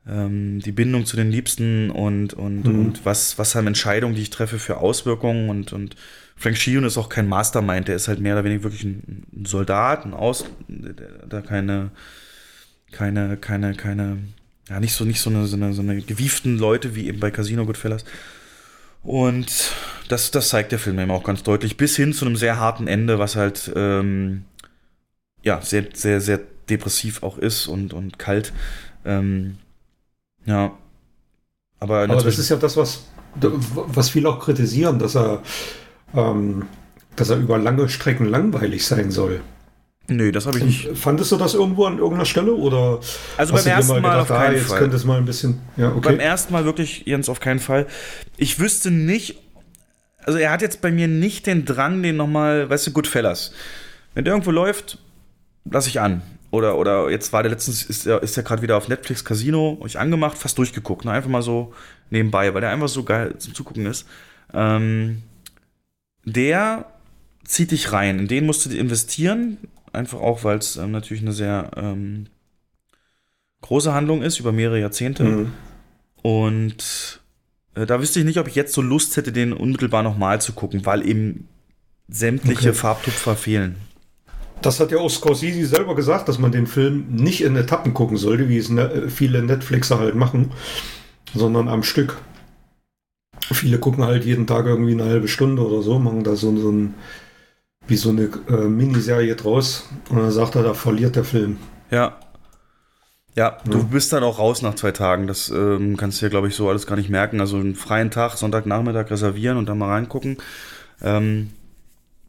Ähm, 0.08 0.60
die 0.60 0.72
Bindung 0.72 1.04
zu 1.04 1.16
den 1.16 1.30
Liebsten 1.30 1.90
und, 1.90 2.32
und, 2.34 2.64
Mhm. 2.66 2.78
und 2.80 3.04
was, 3.04 3.38
was 3.38 3.54
haben 3.54 3.66
Entscheidungen, 3.66 4.14
die 4.14 4.22
ich 4.22 4.30
treffe, 4.30 4.58
für 4.58 4.78
Auswirkungen. 4.78 5.50
Und, 5.50 5.72
und 5.72 5.94
Frank 6.36 6.56
Sheeran 6.56 6.84
ist 6.84 6.96
auch 6.96 7.08
kein 7.08 7.28
Mastermind, 7.28 7.86
der 7.86 7.96
ist 7.96 8.08
halt 8.08 8.18
mehr 8.18 8.34
oder 8.34 8.44
weniger 8.44 8.64
wirklich 8.64 8.84
ein, 8.84 9.24
Soldat, 9.44 10.04
ein 10.06 10.14
Aus, 10.14 10.46
da 11.28 11.40
keine, 11.40 11.90
keine, 12.92 13.36
keine, 13.36 13.74
keine, 13.74 14.18
ja, 14.68 14.78
nicht 14.78 14.94
so, 14.94 15.04
nicht 15.04 15.20
so 15.20 15.30
eine, 15.30 15.46
so 15.46 15.56
eine, 15.56 15.72
so 15.72 15.82
eine 15.82 16.00
gewieften 16.00 16.58
Leute 16.58 16.94
wie 16.94 17.08
eben 17.08 17.20
bei 17.20 17.30
Casino 17.30 17.66
Goodfellas. 17.66 18.04
Und 19.02 19.72
das, 20.08 20.30
das 20.30 20.48
zeigt 20.48 20.70
der 20.70 20.78
Film 20.78 20.98
eben 21.00 21.10
auch 21.10 21.24
ganz 21.24 21.42
deutlich, 21.42 21.76
bis 21.76 21.96
hin 21.96 22.12
zu 22.12 22.24
einem 22.24 22.36
sehr 22.36 22.58
harten 22.58 22.86
Ende, 22.86 23.18
was 23.18 23.34
halt 23.34 23.72
ähm, 23.74 24.44
ja 25.42 25.60
sehr, 25.60 25.86
sehr, 25.92 26.20
sehr 26.20 26.40
depressiv 26.68 27.22
auch 27.22 27.38
ist 27.38 27.66
und, 27.66 27.92
und 27.92 28.18
kalt. 28.18 28.52
Ähm, 29.04 29.58
ja. 30.44 30.72
Aber, 31.80 32.02
Aber 32.02 32.22
das 32.22 32.38
ist 32.38 32.48
ja 32.48 32.56
das, 32.56 32.76
was, 32.76 33.06
was 33.34 34.10
viele 34.10 34.28
auch 34.28 34.38
kritisieren, 34.38 35.00
dass 35.00 35.16
er, 35.16 35.42
ähm, 36.14 36.66
dass 37.16 37.30
er 37.30 37.38
über 37.38 37.58
lange 37.58 37.88
Strecken 37.88 38.26
langweilig 38.26 38.86
sein 38.86 39.10
soll. 39.10 39.40
Nö, 40.08 40.32
das 40.32 40.46
habe 40.46 40.58
ich 40.58 40.64
nicht. 40.64 40.98
Fandest 40.98 41.32
du 41.32 41.36
das 41.36 41.54
irgendwo 41.54 41.84
an 41.84 41.98
irgendeiner 41.98 42.24
Stelle 42.24 42.54
oder? 42.54 43.00
Also 43.36 43.54
beim 43.54 43.66
ersten 43.66 44.00
Mal 44.00 44.20
auf 44.20 44.30
ah, 44.30 44.38
keinen 44.38 44.56
jetzt 44.56 44.66
Fall. 44.66 44.78
könnte 44.78 44.96
es 44.96 45.04
mal 45.04 45.18
ein 45.18 45.24
bisschen. 45.24 45.60
Ja, 45.76 45.90
okay. 45.90 46.00
Beim 46.02 46.20
ersten 46.20 46.52
Mal 46.52 46.64
wirklich, 46.64 47.04
Jens, 47.06 47.28
auf 47.28 47.40
keinen 47.40 47.60
Fall. 47.60 47.86
Ich 48.36 48.58
wüsste 48.58 48.90
nicht, 48.90 49.36
also 50.24 50.38
er 50.38 50.50
hat 50.50 50.60
jetzt 50.62 50.80
bei 50.80 50.90
mir 50.90 51.08
nicht 51.08 51.46
den 51.46 51.64
Drang, 51.64 52.02
den 52.02 52.16
nochmal, 52.16 52.68
weißt 52.68 52.88
du, 52.88 52.92
Goodfellas. 52.92 53.52
Wenn 54.14 54.24
der 54.24 54.34
irgendwo 54.34 54.50
läuft, 54.50 54.98
lass 55.64 55.86
ich 55.86 56.00
an. 56.00 56.22
Oder, 56.50 56.76
oder 56.76 57.08
jetzt 57.08 57.32
war 57.32 57.42
der 57.42 57.50
letztens, 57.50 57.82
ist 57.82 58.06
er 58.06 58.22
ist 58.22 58.36
der 58.36 58.44
gerade 58.44 58.60
wieder 58.60 58.76
auf 58.76 58.88
Netflix 58.88 59.24
Casino, 59.24 59.82
ich 59.86 59.98
angemacht, 59.98 60.36
fast 60.36 60.58
durchgeguckt. 60.58 61.06
Ne? 61.06 61.12
Einfach 61.12 61.30
mal 61.30 61.42
so 61.42 61.72
nebenbei, 62.10 62.52
weil 62.52 62.60
der 62.60 62.70
einfach 62.70 62.88
so 62.88 63.04
geil 63.04 63.36
zum 63.38 63.54
Zugucken 63.54 63.86
ist. 63.86 64.06
Ähm, 64.52 65.22
der 66.24 66.86
zieht 67.44 67.70
dich 67.70 67.92
rein. 67.92 68.18
In 68.18 68.28
den 68.28 68.44
musst 68.44 68.66
du 68.66 68.76
investieren. 68.76 69.56
Einfach 69.92 70.20
auch, 70.20 70.44
weil 70.44 70.58
es 70.58 70.76
ähm, 70.76 70.90
natürlich 70.90 71.22
eine 71.22 71.32
sehr 71.32 71.70
ähm, 71.76 72.26
große 73.62 73.92
Handlung 73.94 74.22
ist, 74.22 74.40
über 74.40 74.52
mehrere 74.52 74.80
Jahrzehnte. 74.80 75.24
Mhm. 75.24 75.52
Und 76.22 77.22
äh, 77.74 77.86
da 77.86 78.00
wüsste 78.00 78.20
ich 78.20 78.24
nicht, 78.26 78.38
ob 78.38 78.48
ich 78.48 78.54
jetzt 78.54 78.74
so 78.74 78.82
Lust 78.82 79.16
hätte, 79.16 79.32
den 79.32 79.52
unmittelbar 79.52 80.02
nochmal 80.02 80.40
zu 80.40 80.52
gucken, 80.54 80.86
weil 80.86 81.06
eben 81.06 81.48
sämtliche 82.08 82.70
Okay. 82.70 82.74
Farbtupfer 82.74 83.36
fehlen. 83.36 83.76
Das 84.62 84.78
hat 84.80 84.92
ja 84.92 84.98
auch 84.98 85.10
Scorsese 85.10 85.66
selber 85.66 85.94
gesagt, 85.96 86.28
dass 86.28 86.38
man 86.38 86.52
den 86.52 86.66
Film 86.66 87.06
nicht 87.10 87.42
in 87.42 87.56
Etappen 87.56 87.94
gucken 87.94 88.16
sollte, 88.16 88.48
wie 88.48 88.58
es 88.58 88.68
ne 88.68 89.08
viele 89.08 89.42
Netflixer 89.42 89.98
halt 89.98 90.14
machen, 90.14 90.52
sondern 91.34 91.68
am 91.68 91.82
Stück. 91.82 92.18
Viele 93.52 93.78
gucken 93.78 94.04
halt 94.04 94.24
jeden 94.24 94.46
Tag 94.48 94.66
irgendwie 94.66 94.92
eine 94.92 95.04
halbe 95.04 95.28
Stunde 95.28 95.64
oder 95.66 95.82
so, 95.82 95.98
machen 95.98 96.24
da 96.24 96.34
so, 96.36 96.56
so 96.56 96.70
ein, 96.70 96.94
wie 97.86 97.96
so 97.96 98.10
eine 98.10 98.28
äh, 98.48 98.68
Miniserie 98.68 99.34
draus 99.36 99.88
und 100.08 100.18
dann 100.18 100.30
sagt 100.30 100.54
er, 100.54 100.62
da 100.62 100.74
verliert 100.74 101.16
der 101.16 101.24
Film. 101.24 101.58
Ja. 101.90 102.18
Ja, 103.34 103.56
du 103.64 103.82
bist 103.84 104.12
dann 104.12 104.24
auch 104.24 104.38
raus 104.38 104.60
nach 104.60 104.74
zwei 104.74 104.90
Tagen. 104.92 105.26
Das 105.26 105.48
ähm, 105.48 105.96
kannst 105.96 106.20
du 106.20 106.26
ja, 106.26 106.30
glaube 106.30 106.48
ich, 106.48 106.54
so 106.54 106.68
alles 106.68 106.86
gar 106.86 106.96
nicht 106.96 107.08
merken. 107.08 107.40
Also 107.40 107.56
einen 107.56 107.74
freien 107.74 108.10
Tag, 108.10 108.36
Sonntagnachmittag 108.36 109.10
reservieren 109.10 109.56
und 109.56 109.70
dann 109.70 109.78
mal 109.78 109.88
reingucken. 109.88 110.36
Ähm, 111.00 111.48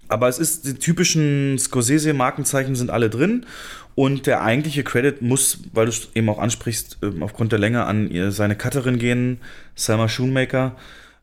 aber 0.08 0.30
es 0.30 0.40
ist, 0.40 0.66
die 0.66 0.76
typischen 0.76 1.58
Scorsese-Markenzeichen 1.60 2.76
sind 2.76 2.90
alle 2.90 3.10
drin. 3.10 3.46
Und 3.96 4.28
der 4.28 4.44
eigentliche 4.44 4.84
Credit 4.84 5.22
muss, 5.22 5.60
weil 5.74 5.86
du 5.86 5.92
es 5.92 6.10
eben 6.16 6.30
auch 6.30 6.40
ansprichst, 6.40 7.00
ähm, 7.04 7.22
aufgrund 7.22 7.52
der 7.52 7.60
Länge 7.60 7.84
an 7.84 8.32
seine 8.32 8.56
Cutterin 8.56 8.98
gehen, 8.98 9.40
Selma 9.76 10.08
Schoonmaker, 10.08 10.76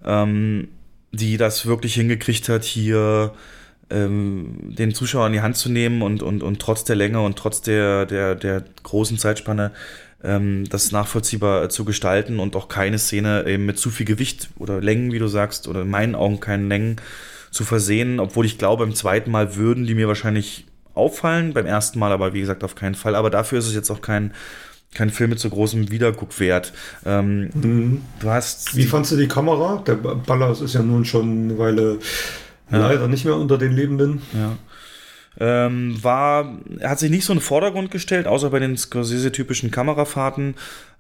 ähm, 0.05 0.69
die 1.11 1.37
das 1.37 1.67
wirklich 1.67 1.95
hingekriegt 1.95 2.49
hat, 2.49 2.65
hier 2.65 3.33
ähm, 3.91 4.57
den 4.61 4.95
Zuschauer 4.95 5.27
in 5.27 5.33
die 5.33 5.41
Hand 5.41 5.57
zu 5.57 5.71
nehmen 5.71 6.03
und, 6.03 6.23
und, 6.23 6.43
und 6.43 6.61
trotz 6.61 6.85
der 6.85 6.97
Länge 6.97 7.21
und 7.21 7.37
trotz 7.37 7.63
der, 7.63 8.07
der, 8.07 8.35
der 8.35 8.65
großen 8.83 9.19
Zeitspanne 9.19 9.73
ähm, 10.23 10.65
das 10.69 10.93
nachvollziehbar 10.93 11.69
zu 11.69 11.85
gestalten 11.85 12.41
und 12.41 12.57
auch 12.57 12.69
keine 12.69 12.99
Szene 12.99 13.45
eben 13.47 13.67
mit 13.67 13.79
zu 13.79 13.91
viel 13.91 14.07
Gewicht 14.07 14.51
oder 14.59 14.81
Längen, 14.81 15.13
wie 15.13 15.19
du 15.19 15.29
sagst, 15.29 15.69
oder 15.69 15.83
in 15.83 15.91
meinen 15.91 16.15
Augen 16.15 16.41
keine 16.41 16.67
Längen 16.67 16.97
zu 17.51 17.65
versehen, 17.65 18.21
obwohl 18.21 18.47
ich 18.47 18.59
glaube, 18.59 18.85
beim 18.85 18.95
zweiten 18.95 19.31
Mal 19.31 19.57
würden 19.57 19.87
die 19.87 19.95
mir 19.95 20.09
wahrscheinlich 20.09 20.67
auffallen, 20.95 21.53
beim 21.53 21.67
ersten 21.67 21.99
Mal 21.99 22.13
aber 22.13 22.33
wie 22.33 22.41
gesagt 22.41 22.65
auf 22.65 22.75
keinen 22.75 22.95
Fall. 22.95 23.15
Aber 23.15 23.31
dafür 23.31 23.59
ist 23.59 23.67
es 23.67 23.75
jetzt 23.75 23.91
auch 23.91 24.03
kein, 24.03 24.33
kein 24.95 25.11
Film 25.11 25.31
mit 25.31 25.41
so 25.41 25.49
großem 25.49 25.91
Wiederguckwert. 25.91 26.73
Ähm, 27.05 27.51
Mhm. 27.55 28.03
Du 28.21 28.31
hast. 28.31 28.77
Wie 28.77 28.85
fandst 28.85 29.13
du 29.13 29.17
die 29.17 29.29
Kamera? 29.29 29.83
Der 29.87 29.95
Ballas 29.95 30.61
ist 30.61 30.75
ja 30.75 30.83
nun 30.83 31.05
schon 31.05 31.45
eine 31.45 31.59
Weile 31.59 31.99
leider 32.79 33.09
nicht 33.09 33.25
mehr 33.25 33.37
unter 33.37 33.59
den 33.59 33.73
Lebenden. 33.73 34.23
Ja. 34.33 34.57
Ähm, 35.39 36.03
war, 36.03 36.59
er 36.81 36.91
hat 36.91 36.99
sich 36.99 37.11
nicht 37.11 37.25
so 37.25 37.33
in 37.33 37.39
den 37.39 37.45
Vordergrund 37.45 37.91
gestellt, 37.91 38.27
außer 38.27 38.51
bei 38.51 38.59
den 38.59 38.77
Scorsese-typischen 38.77 39.71
Kamerafahrten 39.71 40.55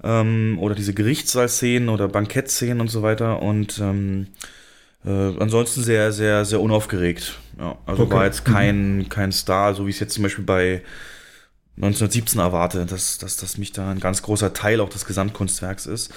ähm, 0.04 0.56
oder 0.60 0.74
diese 0.74 0.94
Gerichtssaalszenen 0.94 1.88
oder 1.88 2.08
Bankettszenen 2.08 2.80
und 2.80 2.88
so 2.88 3.02
weiter. 3.02 3.42
Und 3.42 3.78
ähm, 3.80 4.28
äh, 5.04 5.10
ansonsten 5.10 5.82
sehr, 5.82 6.12
sehr, 6.12 6.44
sehr 6.44 6.60
unaufgeregt. 6.60 7.38
Ja, 7.58 7.76
also 7.86 8.04
Okay. 8.04 8.14
war 8.14 8.24
jetzt 8.24 8.44
kein, 8.44 9.06
kein 9.08 9.32
Star, 9.32 9.74
so 9.74 9.86
wie 9.86 9.90
ich 9.90 9.96
es 9.96 10.00
jetzt 10.00 10.14
zum 10.14 10.22
Beispiel 10.22 10.44
bei 10.44 10.82
1917 11.76 12.40
erwarte, 12.40 12.86
dass, 12.86 13.18
dass, 13.18 13.36
dass 13.36 13.58
mich 13.58 13.72
da 13.72 13.90
ein 13.90 14.00
ganz 14.00 14.22
großer 14.22 14.52
Teil 14.54 14.80
auch 14.80 14.88
des 14.90 15.06
Gesamtkunstwerks 15.06 15.86
ist. 15.86 16.12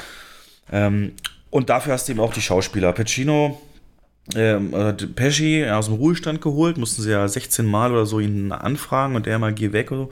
Ähm, 0.71 1.13
und 1.49 1.69
dafür 1.69 1.93
hast 1.93 2.07
du 2.07 2.11
eben 2.13 2.21
auch 2.21 2.33
die 2.33 2.41
Schauspieler. 2.41 2.93
Pacino, 2.93 3.61
ähm, 4.35 4.73
äh, 4.73 4.93
Pesci 4.93 5.65
aus 5.69 5.87
dem 5.87 5.95
Ruhestand 5.95 6.41
geholt, 6.41 6.77
mussten 6.77 7.01
sie 7.01 7.11
ja 7.11 7.27
16 7.27 7.65
Mal 7.65 7.91
oder 7.91 8.05
so 8.05 8.19
ihn 8.19 8.51
anfragen 8.51 9.15
und 9.15 9.25
der 9.25 9.39
mal 9.39 9.53
geh 9.53 9.73
weg 9.73 9.91
oder 9.91 10.03
so. 10.03 10.09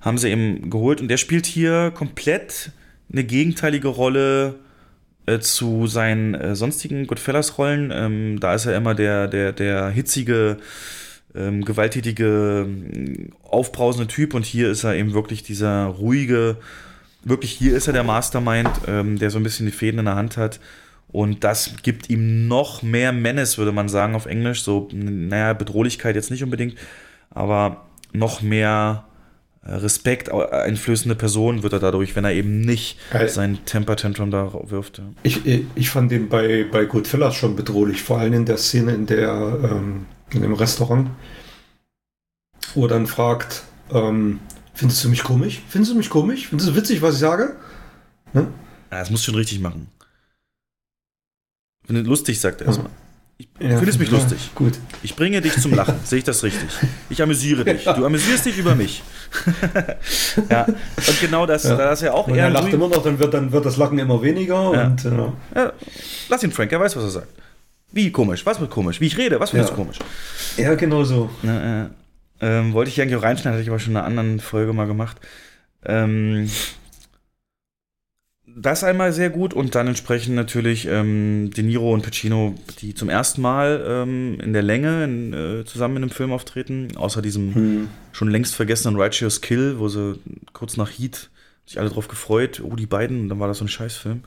Haben 0.00 0.18
sie 0.18 0.30
eben 0.30 0.70
geholt 0.70 1.00
und 1.00 1.08
der 1.08 1.16
spielt 1.16 1.46
hier 1.46 1.90
komplett 1.90 2.72
eine 3.12 3.24
gegenteilige 3.24 3.88
Rolle 3.88 4.56
äh, 5.26 5.40
zu 5.40 5.86
seinen 5.86 6.34
äh, 6.34 6.56
sonstigen 6.56 7.06
Goodfellas-Rollen. 7.06 7.90
Ähm, 7.94 8.40
da 8.40 8.54
ist 8.54 8.66
er 8.66 8.76
immer 8.76 8.94
der, 8.94 9.28
der, 9.28 9.52
der 9.52 9.90
hitzige, 9.90 10.58
ähm, 11.34 11.64
gewalttätige, 11.64 12.66
ähm, 12.66 13.32
aufbrausende 13.44 14.08
Typ 14.08 14.34
und 14.34 14.44
hier 14.44 14.70
ist 14.70 14.84
er 14.84 14.96
eben 14.96 15.12
wirklich 15.12 15.42
dieser 15.42 15.84
ruhige, 15.86 16.56
wirklich 17.24 17.52
hier 17.52 17.76
ist 17.76 17.86
er 17.86 17.92
der 17.92 18.04
Mastermind, 18.04 18.70
ähm, 18.86 19.18
der 19.18 19.30
so 19.30 19.38
ein 19.38 19.42
bisschen 19.42 19.66
die 19.66 19.72
Fäden 19.72 19.98
in 19.98 20.06
der 20.06 20.16
Hand 20.16 20.36
hat. 20.36 20.60
Und 21.12 21.42
das 21.44 21.74
gibt 21.82 22.08
ihm 22.08 22.46
noch 22.46 22.82
mehr 22.82 23.12
Menace, 23.12 23.58
würde 23.58 23.72
man 23.72 23.88
sagen 23.88 24.14
auf 24.14 24.26
Englisch. 24.26 24.62
So, 24.62 24.88
naja, 24.92 25.52
Bedrohlichkeit 25.54 26.14
jetzt 26.14 26.30
nicht 26.30 26.44
unbedingt, 26.44 26.76
aber 27.30 27.84
noch 28.12 28.42
mehr 28.42 29.04
äh, 29.64 29.72
Respekt 29.74 30.30
au- 30.30 30.48
einflößende 30.48 31.16
Person 31.16 31.62
wird 31.62 31.72
er 31.72 31.80
dadurch, 31.80 32.14
wenn 32.16 32.24
er 32.24 32.32
eben 32.32 32.60
nicht 32.60 32.98
Geil. 33.10 33.28
sein 33.28 33.58
Temper 33.66 33.96
Tantrum 33.96 34.30
da 34.30 34.52
wirft. 34.70 35.02
Ich, 35.24 35.40
ich, 35.74 35.90
fand 35.90 36.10
den 36.12 36.28
bei, 36.28 36.64
bei 36.70 36.84
Goodfellas 36.84 37.34
schon 37.34 37.56
bedrohlich, 37.56 38.02
vor 38.02 38.18
allem 38.18 38.32
in 38.32 38.44
der 38.46 38.56
Szene 38.56 38.92
in 38.94 39.06
der 39.06 39.58
ähm, 39.64 40.06
in 40.32 40.42
dem 40.42 40.54
Restaurant, 40.54 41.10
wo 42.74 42.84
er 42.84 42.88
dann 42.88 43.06
fragt, 43.08 43.64
ähm, 43.92 44.38
findest 44.74 45.02
du 45.04 45.08
mich 45.08 45.24
komisch? 45.24 45.60
Findest 45.68 45.92
du 45.92 45.96
mich 45.96 46.08
komisch? 46.08 46.46
Findest 46.48 46.70
du 46.70 46.76
witzig, 46.76 47.02
was 47.02 47.14
ich 47.14 47.20
sage? 47.20 47.56
Ne? 48.32 48.46
Ja, 48.92 48.98
das 49.00 49.10
musst 49.10 49.26
du 49.26 49.32
schon 49.32 49.38
richtig 49.40 49.58
machen. 49.60 49.88
Finde 51.90 52.08
lustig, 52.08 52.38
sagt 52.40 52.60
er 52.60 52.68
erstmal. 52.68 52.90
Ich 53.36 53.48
Ja, 53.58 53.76
findest 53.78 53.98
mich 53.98 54.10
ja, 54.10 54.16
lustig. 54.16 54.50
Gut. 54.54 54.74
Ich 55.02 55.16
bringe 55.16 55.40
dich 55.40 55.54
zum 55.60 55.74
Lachen. 55.74 55.96
Sehe 56.04 56.18
ich 56.18 56.24
das 56.24 56.44
richtig? 56.44 56.68
Ich 57.08 57.20
amüsiere 57.20 57.64
dich. 57.64 57.82
Du 57.82 58.06
amüsierst 58.06 58.46
dich 58.46 58.56
über 58.58 58.76
mich. 58.76 59.02
ja. 60.50 60.66
Und 60.66 61.20
genau 61.20 61.46
das, 61.46 61.62
da 61.64 61.90
ist 61.92 62.02
ja 62.02 62.12
auch 62.12 62.28
Und 62.28 62.36
eher 62.36 62.44
er 62.44 62.50
lacht 62.50 62.64
Louis- 62.66 62.74
immer 62.74 62.86
noch, 62.88 63.02
dann 63.02 63.18
wird, 63.18 63.34
dann 63.34 63.50
wird 63.50 63.64
das 63.66 63.76
Lachen 63.76 63.98
immer 63.98 64.22
weniger 64.22 64.72
Ja. 64.72 64.86
und 64.86 65.04
äh, 65.04 65.10
Ja, 65.56 65.72
lass 66.28 66.44
ihn, 66.44 66.52
Frank, 66.52 66.70
er 66.70 66.78
weiß, 66.78 66.94
was 66.96 67.02
er 67.02 67.10
sagt. 67.10 67.28
Wie 67.90 68.12
komisch? 68.12 68.46
Was 68.46 68.60
wird 68.60 68.70
komisch? 68.70 69.00
Wie 69.00 69.06
ich 69.06 69.18
rede? 69.18 69.40
Was 69.40 69.50
findest 69.50 69.70
Ja. 69.70 69.76
komisch? 69.76 69.98
ja, 70.56 70.74
genau 70.76 71.02
so. 71.02 71.28
Ja, 71.42 71.82
äh, 71.82 71.86
ähm, 72.40 72.72
wollte 72.72 72.90
ich 72.90 73.00
eigentlich 73.00 73.16
auch 73.16 73.22
reinschneiden, 73.24 73.54
hatte 73.54 73.62
ich 73.62 73.68
aber 73.68 73.80
schon 73.80 73.92
in 73.92 73.96
einer 73.96 74.06
anderen 74.06 74.38
Folge 74.38 74.72
mal 74.72 74.86
gemacht. 74.86 75.16
Ähm, 75.84 76.48
das 78.60 78.84
einmal 78.84 79.12
sehr 79.12 79.30
gut 79.30 79.54
und 79.54 79.74
dann 79.74 79.86
entsprechend 79.86 80.34
natürlich 80.34 80.86
ähm, 80.86 81.50
De 81.56 81.64
Niro 81.64 81.92
und 81.92 82.02
Pacino, 82.02 82.54
die 82.80 82.94
zum 82.94 83.08
ersten 83.08 83.40
Mal 83.40 83.84
ähm, 83.86 84.38
in 84.40 84.52
der 84.52 84.62
Länge 84.62 85.04
in, 85.04 85.32
äh, 85.32 85.64
zusammen 85.64 85.96
in 85.96 86.02
einem 86.04 86.10
Film 86.10 86.32
auftreten, 86.32 86.88
außer 86.96 87.22
diesem 87.22 87.54
Hm. 87.54 87.88
schon 88.12 88.30
längst 88.30 88.54
vergessenen 88.54 89.00
Righteous 89.00 89.40
Kill, 89.40 89.78
wo 89.78 89.88
sie 89.88 90.18
kurz 90.52 90.76
nach 90.76 90.90
Heat 90.90 91.30
sich 91.64 91.78
alle 91.78 91.90
drauf 91.90 92.08
gefreut, 92.08 92.60
oh, 92.64 92.76
die 92.76 92.86
beiden, 92.86 93.20
und 93.22 93.28
dann 93.28 93.40
war 93.40 93.48
das 93.48 93.58
so 93.58 93.64
ein 93.64 93.68
Scheißfilm. 93.68 94.22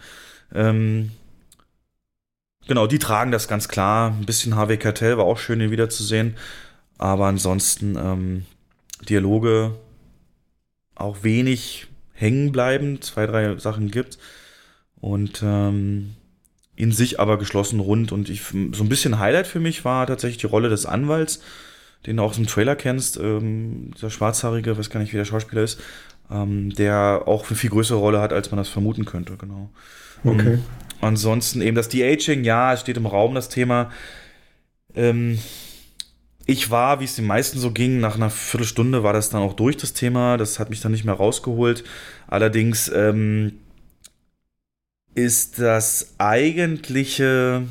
Ähm, 0.55 1.11
genau, 2.67 2.87
die 2.87 2.99
tragen 2.99 3.31
das 3.31 3.47
ganz 3.47 3.67
klar. 3.67 4.11
Ein 4.11 4.25
bisschen 4.25 4.55
Harvey 4.55 4.77
Keitel 4.77 5.17
war 5.17 5.25
auch 5.25 5.37
schön, 5.37 5.61
ihn 5.61 5.71
wiederzusehen. 5.71 6.35
Aber 6.97 7.25
ansonsten 7.25 7.97
ähm, 7.97 8.45
Dialoge 9.09 9.75
auch 10.95 11.23
wenig 11.23 11.87
hängen 12.23 12.51
bleiben. 12.51 13.01
Zwei, 13.01 13.27
drei 13.27 13.57
Sachen 13.57 13.91
gibt. 13.91 14.17
Und 14.99 15.41
ähm, 15.43 16.15
in 16.75 16.91
sich 16.91 17.19
aber 17.19 17.37
geschlossen 17.37 17.79
rund. 17.79 18.11
Und 18.11 18.29
ich, 18.29 18.43
so 18.43 18.83
ein 18.83 18.89
bisschen 18.89 19.19
Highlight 19.19 19.47
für 19.47 19.59
mich 19.59 19.85
war 19.85 20.07
tatsächlich 20.07 20.39
die 20.39 20.47
Rolle 20.47 20.69
des 20.69 20.85
Anwalts, 20.85 21.41
den 22.05 22.17
du 22.17 22.23
auch 22.23 22.31
aus 22.31 22.37
dem 22.37 22.47
Trailer 22.47 22.75
kennst. 22.75 23.17
Ähm, 23.17 23.91
dieser 23.95 24.09
schwarzhaarige, 24.09 24.77
weiß 24.77 24.89
gar 24.89 24.99
nicht, 24.99 25.13
wie 25.13 25.17
der 25.17 25.25
Schauspieler 25.25 25.63
ist. 25.63 25.79
Ähm, 26.31 26.73
der 26.73 27.23
auch 27.25 27.47
eine 27.47 27.57
viel 27.57 27.69
größere 27.69 27.97
Rolle 27.99 28.21
hat, 28.21 28.33
als 28.33 28.49
man 28.49 28.57
das 28.57 28.69
vermuten 28.69 29.05
könnte, 29.05 29.35
genau. 29.37 29.69
Okay. 30.23 30.53
Ähm, 30.53 30.63
ansonsten 31.01 31.61
eben 31.61 31.75
das 31.75 31.89
De-Aging, 31.89 32.43
ja, 32.43 32.73
es 32.73 32.79
steht 32.79 32.97
im 32.97 33.05
Raum 33.05 33.35
das 33.35 33.49
Thema. 33.49 33.91
Ähm, 34.95 35.37
ich 36.45 36.69
war, 36.71 36.99
wie 36.99 37.05
es 37.05 37.15
den 37.15 37.25
meisten 37.25 37.59
so 37.59 37.71
ging, 37.71 37.99
nach 37.99 38.15
einer 38.15 38.29
Viertelstunde 38.29 39.03
war 39.03 39.13
das 39.13 39.29
dann 39.29 39.41
auch 39.41 39.53
durch, 39.53 39.77
das 39.77 39.93
Thema. 39.93 40.37
Das 40.37 40.59
hat 40.59 40.69
mich 40.69 40.81
dann 40.81 40.91
nicht 40.91 41.05
mehr 41.05 41.13
rausgeholt. 41.13 41.83
Allerdings 42.27 42.91
ähm, 42.93 43.59
ist 45.15 45.59
das 45.59 46.15
eigentliche, 46.17 47.63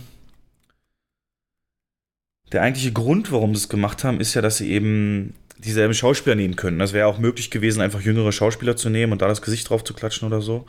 der 2.53 2.63
eigentliche 2.63 2.93
Grund, 2.93 3.31
warum 3.31 3.55
sie 3.55 3.63
es 3.63 3.69
gemacht 3.69 4.05
haben, 4.05 4.21
ist 4.21 4.35
ja, 4.35 4.43
dass 4.43 4.57
sie 4.59 4.71
eben 4.71 5.35
dieselben 5.59 5.95
Schauspieler 5.95 6.35
nehmen 6.35 6.57
können. 6.57 6.79
Das 6.79 6.93
wäre 6.93 7.07
auch 7.07 7.19
möglich 7.19 7.51
gewesen, 7.51 7.83
einfach 7.83 8.01
jüngere 8.01 8.33
Schauspieler 8.33 8.77
zu 8.77 8.89
nehmen 8.89 9.13
und 9.13 9.23
da 9.23 9.29
das 9.29 9.43
Gesicht 9.43 9.69
drauf 9.69 9.85
zu 9.85 9.95
klatschen 9.95 10.27
oder 10.27 10.41
so. 10.41 10.67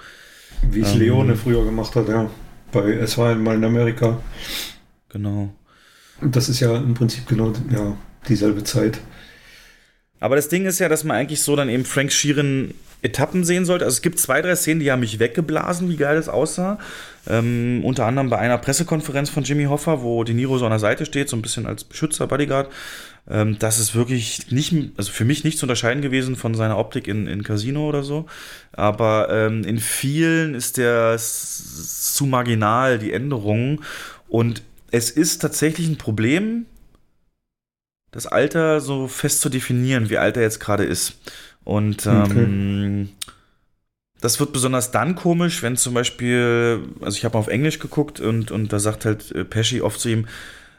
Wie 0.62 0.82
es 0.82 0.94
Ähm, 0.94 1.00
Leone 1.00 1.36
früher 1.36 1.64
gemacht 1.66 1.96
hat, 1.96 2.10
ja. 2.10 2.30
Bei 2.72 2.92
Es 2.94 3.18
war 3.18 3.32
einmal 3.32 3.56
in 3.56 3.64
Amerika. 3.64 4.22
Genau. 5.10 5.54
Das 6.32 6.50
ist 6.50 6.60
ja 6.60 6.76
im 6.78 6.94
Prinzip 6.94 7.28
genau 7.28 7.54
ja, 7.72 7.98
dieselbe 8.28 8.64
Zeit. 8.64 9.00
Aber 10.20 10.38
das 10.38 10.48
Ding 10.48 10.66
ist 10.66 10.80
ja, 10.80 10.88
dass 10.88 11.04
man 11.04 11.18
eigentlich 11.18 11.42
so 11.42 11.56
dann 11.56 11.70
eben 11.70 11.84
Frank 11.84 12.12
Sheeran 12.12 12.74
Etappen 13.02 13.44
sehen 13.44 13.66
sollte. 13.66 13.84
Also 13.84 13.96
es 13.96 14.02
gibt 14.02 14.18
zwei, 14.18 14.42
drei 14.42 14.56
Szenen, 14.56 14.80
die 14.80 14.90
haben 14.92 15.02
mich 15.02 15.20
weggeblasen, 15.20 15.90
wie 15.90 15.98
geil 15.98 16.16
das 16.16 16.30
aussah. 16.30 16.80
Ähm, 17.28 17.82
unter 17.84 18.06
anderem 18.06 18.30
bei 18.30 18.38
einer 18.38 18.58
Pressekonferenz 18.58 19.30
von 19.30 19.44
Jimmy 19.44 19.66
Hoffa, 19.66 20.02
wo 20.02 20.24
De 20.24 20.34
Niro 20.34 20.58
so 20.58 20.66
an 20.66 20.72
der 20.72 20.80
Seite 20.80 21.06
steht, 21.06 21.28
so 21.28 21.36
ein 21.36 21.42
bisschen 21.42 21.66
als 21.66 21.84
Beschützer, 21.84 22.28
Bodyguard. 22.28 22.72
Ähm, 23.30 23.58
das 23.60 23.80
ist 23.80 23.96
wirklich 23.96 24.52
nicht, 24.52 24.74
also 24.96 25.12
für 25.12 25.26
mich 25.26 25.44
nicht 25.44 25.58
zu 25.58 25.66
unterscheiden 25.66 26.02
gewesen 26.02 26.38
von 26.38 26.56
seiner 26.56 26.78
Optik 26.78 27.10
in, 27.10 27.28
in 27.28 27.44
Casino 27.44 27.88
oder 27.88 28.04
so. 28.04 28.26
Aber 28.72 29.28
ähm, 29.30 29.66
in 29.66 29.80
vielen 29.80 30.56
ist 30.56 30.78
der 30.78 31.18
zu 31.18 32.26
marginal, 32.26 33.00
die 33.00 33.12
Änderungen. 33.12 33.82
Und 34.30 34.62
es 34.94 35.10
ist 35.10 35.40
tatsächlich 35.40 35.88
ein 35.88 35.98
Problem, 35.98 36.68
das 38.12 38.28
Alter 38.28 38.80
so 38.80 39.08
fest 39.08 39.42
zu 39.42 39.50
definieren, 39.50 40.12
wie 40.12 40.20
alt 40.20 40.38
er 40.38 40.44
jetzt 40.44 40.60
gerade 40.60 40.84
ist. 40.84 41.16
Und 41.64 42.06
ähm, 42.06 43.10
das 44.22 44.40
wird 44.40 44.54
besonders 44.54 44.92
dann 44.92 45.16
komisch, 45.16 45.64
wenn 45.64 45.78
zum 45.78 45.96
Beispiel, 45.96 46.84
also 47.02 47.18
ich 47.18 47.26
habe 47.26 47.34
mal 47.34 47.40
auf 47.40 47.48
Englisch 47.48 47.80
geguckt 47.80 48.20
und, 48.20 48.52
und 48.52 48.72
da 48.72 48.78
sagt 48.78 49.06
halt 49.06 49.32
äh, 49.32 49.44
Pesci 49.44 49.82
oft 49.82 50.00
zu 50.00 50.10
ihm, 50.10 50.28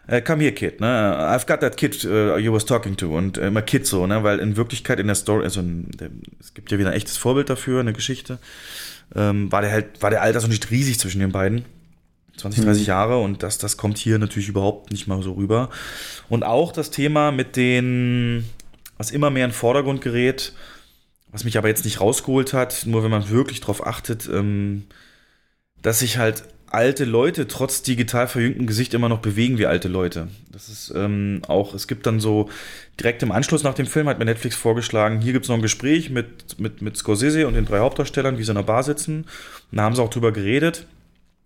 äh, 0.07 0.23
come 0.23 0.43
here, 0.43 0.53
kid, 0.53 0.81
ne? 0.81 0.87
I've 0.87 1.47
got 1.49 1.59
that 1.61 1.77
kid 1.77 2.05
uh, 2.05 2.37
you 2.37 2.53
was 2.53 2.67
talking 2.67 2.97
to. 2.99 3.17
Und 3.17 3.39
immer 3.39 3.63
Kid 3.63 3.85
so, 3.85 4.07
ne? 4.07 4.23
Weil 4.23 4.39
in 4.39 4.57
Wirklichkeit 4.57 5.01
in 5.01 5.09
der 5.09 5.17
Story, 5.17 5.43
also 5.43 5.59
in 5.59 5.91
der, 5.91 6.11
es 6.39 6.55
gibt 6.55 6.71
ja 6.71 6.79
wieder 6.79 6.91
ein 6.91 6.97
echtes 6.97 7.17
Vorbild 7.17 7.51
dafür, 7.51 7.81
eine 7.81 7.95
Geschichte, 7.95 8.39
ähm, 9.17 9.51
war 9.51 9.63
der 9.63 9.73
halt, 9.73 10.03
war 10.03 10.11
der 10.11 10.23
Altersunterschied 10.23 10.71
riesig 10.71 11.01
zwischen 11.01 11.19
den 11.19 11.33
beiden. 11.33 11.65
20, 12.37 12.65
30 12.65 12.83
Mhm. 12.83 12.87
Jahre 12.87 13.19
und 13.19 13.43
das, 13.43 13.59
das 13.59 13.77
kommt 13.77 13.99
hier 13.99 14.19
natürlich 14.19 14.49
überhaupt 14.49 14.91
nicht 14.91 15.07
mal 15.07 15.23
so 15.23 15.33
rüber. 15.33 15.71
Und 16.29 16.43
auch 16.43 16.73
das 16.73 16.91
Thema 16.91 17.31
mit 17.31 17.57
den, 17.57 18.45
was 18.99 19.11
immer 19.11 19.31
mehr 19.31 19.45
in 19.45 19.51
den 19.51 19.57
Vordergrund 19.57 20.01
gerät, 20.01 20.53
was 21.31 21.45
mich 21.45 21.59
aber 21.59 21.69
jetzt 21.69 21.85
nicht 21.85 22.01
rausgeholt 22.01 22.53
hat, 22.53 22.87
nur 22.87 23.03
wenn 23.03 23.11
man 23.11 23.29
wirklich 23.29 23.61
drauf 23.61 23.87
achtet, 23.87 24.29
ähm, 24.29 24.85
dass 25.83 26.01
sich 26.01 26.19
halt 26.19 26.45
alte 26.75 27.05
Leute 27.05 27.47
trotz 27.47 27.83
digital 27.83 28.27
verjüngtem 28.27 28.67
Gesicht 28.67 28.95
immer 28.95 29.09
noch 29.09 29.21
bewegen 29.21 29.59
wie 29.59 29.67
alte 29.67 29.87
Leute. 29.89 30.29
Das 30.51 30.69
ist 30.69 30.93
ähm, 30.95 31.43
auch, 31.47 31.73
es 31.73 31.87
gibt 31.87 32.07
dann 32.07 32.19
so 32.19 32.51
direkt 33.01 33.23
im 33.23 33.31
Anschluss 33.31 33.63
nach 33.63 33.75
dem 33.75 33.87
Film 33.87 34.09
hat 34.09 34.19
mir 34.19 34.25
Netflix 34.25 34.57
vorgeschlagen, 34.57 35.21
hier 35.21 35.33
gibt 35.33 35.45
es 35.45 35.49
noch 35.49 35.57
ein 35.57 35.63
Gespräch 35.63 36.11
mit, 36.11 36.59
mit, 36.59 36.83
mit 36.83 36.97
Scorsese 36.97 37.47
und 37.47 37.55
den 37.55 37.65
drei 37.65 37.79
Hauptdarstellern, 37.79 38.39
wie 38.39 38.43
sie 38.43 38.51
in 38.51 38.57
der 38.57 38.65
Bar 38.65 38.83
sitzen. 38.83 39.25
Und 39.71 39.79
da 39.79 39.83
haben 39.83 39.95
sie 39.95 40.03
auch 40.03 40.11
drüber 40.11 40.33
geredet. 40.33 40.87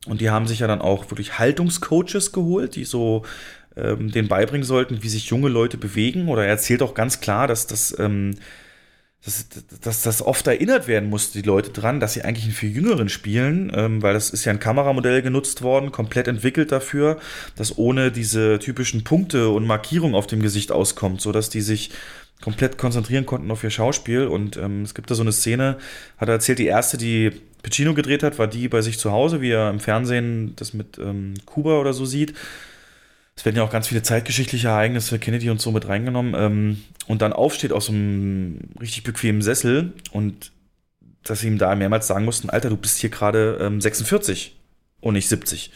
Und 0.07 0.21
die 0.21 0.31
haben 0.31 0.47
sich 0.47 0.61
ja 0.61 0.67
dann 0.67 0.81
auch 0.81 1.11
wirklich 1.11 1.39
Haltungscoaches 1.39 2.33
geholt, 2.33 2.77
die 2.77 2.85
so 2.85 3.25
ähm, 3.77 4.11
denen 4.11 4.29
beibringen 4.29 4.67
sollten, 4.67 5.03
wie 5.03 5.09
sich 5.09 5.29
junge 5.29 5.49
Leute 5.49 5.77
bewegen. 5.77 6.29
Oder 6.29 6.45
er 6.45 6.51
erzählt 6.51 6.83
auch 6.83 6.95
ganz 6.95 7.21
klar, 7.21 7.47
dass 7.47 7.67
das, 7.67 7.97
ähm, 7.99 8.37
dass, 9.25 9.47
dass 9.81 10.03
das 10.03 10.23
oft 10.23 10.47
erinnert 10.47 10.87
werden 10.87 11.11
muss, 11.11 11.33
die 11.33 11.43
Leute 11.43 11.71
dran, 11.71 12.01
dass 12.01 12.15
sie 12.15 12.23
eigentlich 12.23 12.45
einen 12.45 12.55
viel 12.55 12.71
jüngeren 12.71 13.09
spielen, 13.09 13.73
ähm, 13.75 14.03
weil 14.03 14.15
das 14.15 14.31
ist 14.31 14.45
ja 14.45 14.53
ein 14.53 14.61
Kameramodell 14.61 15.23
genutzt 15.23 15.63
worden, 15.63 15.93
komplett 15.93 16.29
entwickelt 16.29 16.73
dafür, 16.73 17.19
das 17.57 17.77
ohne 17.77 18.13
diese 18.13 18.59
typischen 18.59 19.05
Punkte 19.05 19.49
und 19.49 19.67
Markierungen 19.67 20.15
auf 20.15 20.27
dem 20.27 20.41
Gesicht 20.41 20.73
auskommt, 20.73 21.21
sodass 21.21 21.51
die 21.51 21.61
sich 21.61 21.91
komplett 22.41 22.79
konzentrieren 22.79 23.27
konnten 23.27 23.51
auf 23.51 23.65
ihr 23.65 23.71
Schauspiel. 23.71 24.27
Und 24.29 24.57
ähm, 24.57 24.83
es 24.83 24.95
gibt 24.95 25.11
da 25.11 25.15
so 25.15 25.23
eine 25.23 25.33
Szene, 25.33 25.79
hat 26.17 26.29
er 26.29 26.35
erzählt, 26.35 26.61
die 26.61 26.67
erste, 26.67 26.97
die 26.97 27.33
Pacino 27.63 27.95
gedreht 27.95 28.23
hat, 28.23 28.39
war 28.39 28.47
die 28.47 28.69
bei 28.69 28.83
sich 28.83 28.99
zu 28.99 29.13
Hause, 29.13 29.41
wie 29.41 29.51
er 29.51 29.71
im 29.71 29.81
Fernsehen 29.81 30.55
das 30.57 30.75
mit 30.75 30.99
ähm, 30.99 31.35
Kuba 31.45 31.79
oder 31.79 31.93
so 31.93 32.05
sieht. 32.05 32.35
Es 33.37 33.45
werden 33.45 33.57
ja 33.57 33.63
auch 33.63 33.71
ganz 33.71 33.89
viele 33.89 34.03
zeitgeschichtliche 34.03 34.69
Ereignisse, 34.69 35.19
Kennedy 35.19 35.51
und 35.51 35.61
so 35.61 35.71
mit 35.71 35.87
reingenommen. 35.87 36.35
Ähm, 36.37 36.83
und 37.07 37.23
dann 37.23 37.33
aufsteht 37.33 37.73
aus 37.73 37.89
einem 37.89 38.59
richtig 38.81 39.05
bequemen 39.05 39.43
Sessel 39.43 39.93
und 40.11 40.53
dass 41.23 41.41
sie 41.41 41.49
ihm 41.49 41.59
da 41.59 41.75
mehrmals 41.75 42.07
sagen 42.07 42.25
mussten, 42.25 42.51
Alter, 42.51 42.71
du 42.71 42.77
bist 42.77 42.99
hier 42.99 43.11
gerade 43.11 43.59
ähm, 43.61 43.81
46 43.81 44.57
und 45.01 45.15
nicht 45.15 45.29
70. 45.29 45.71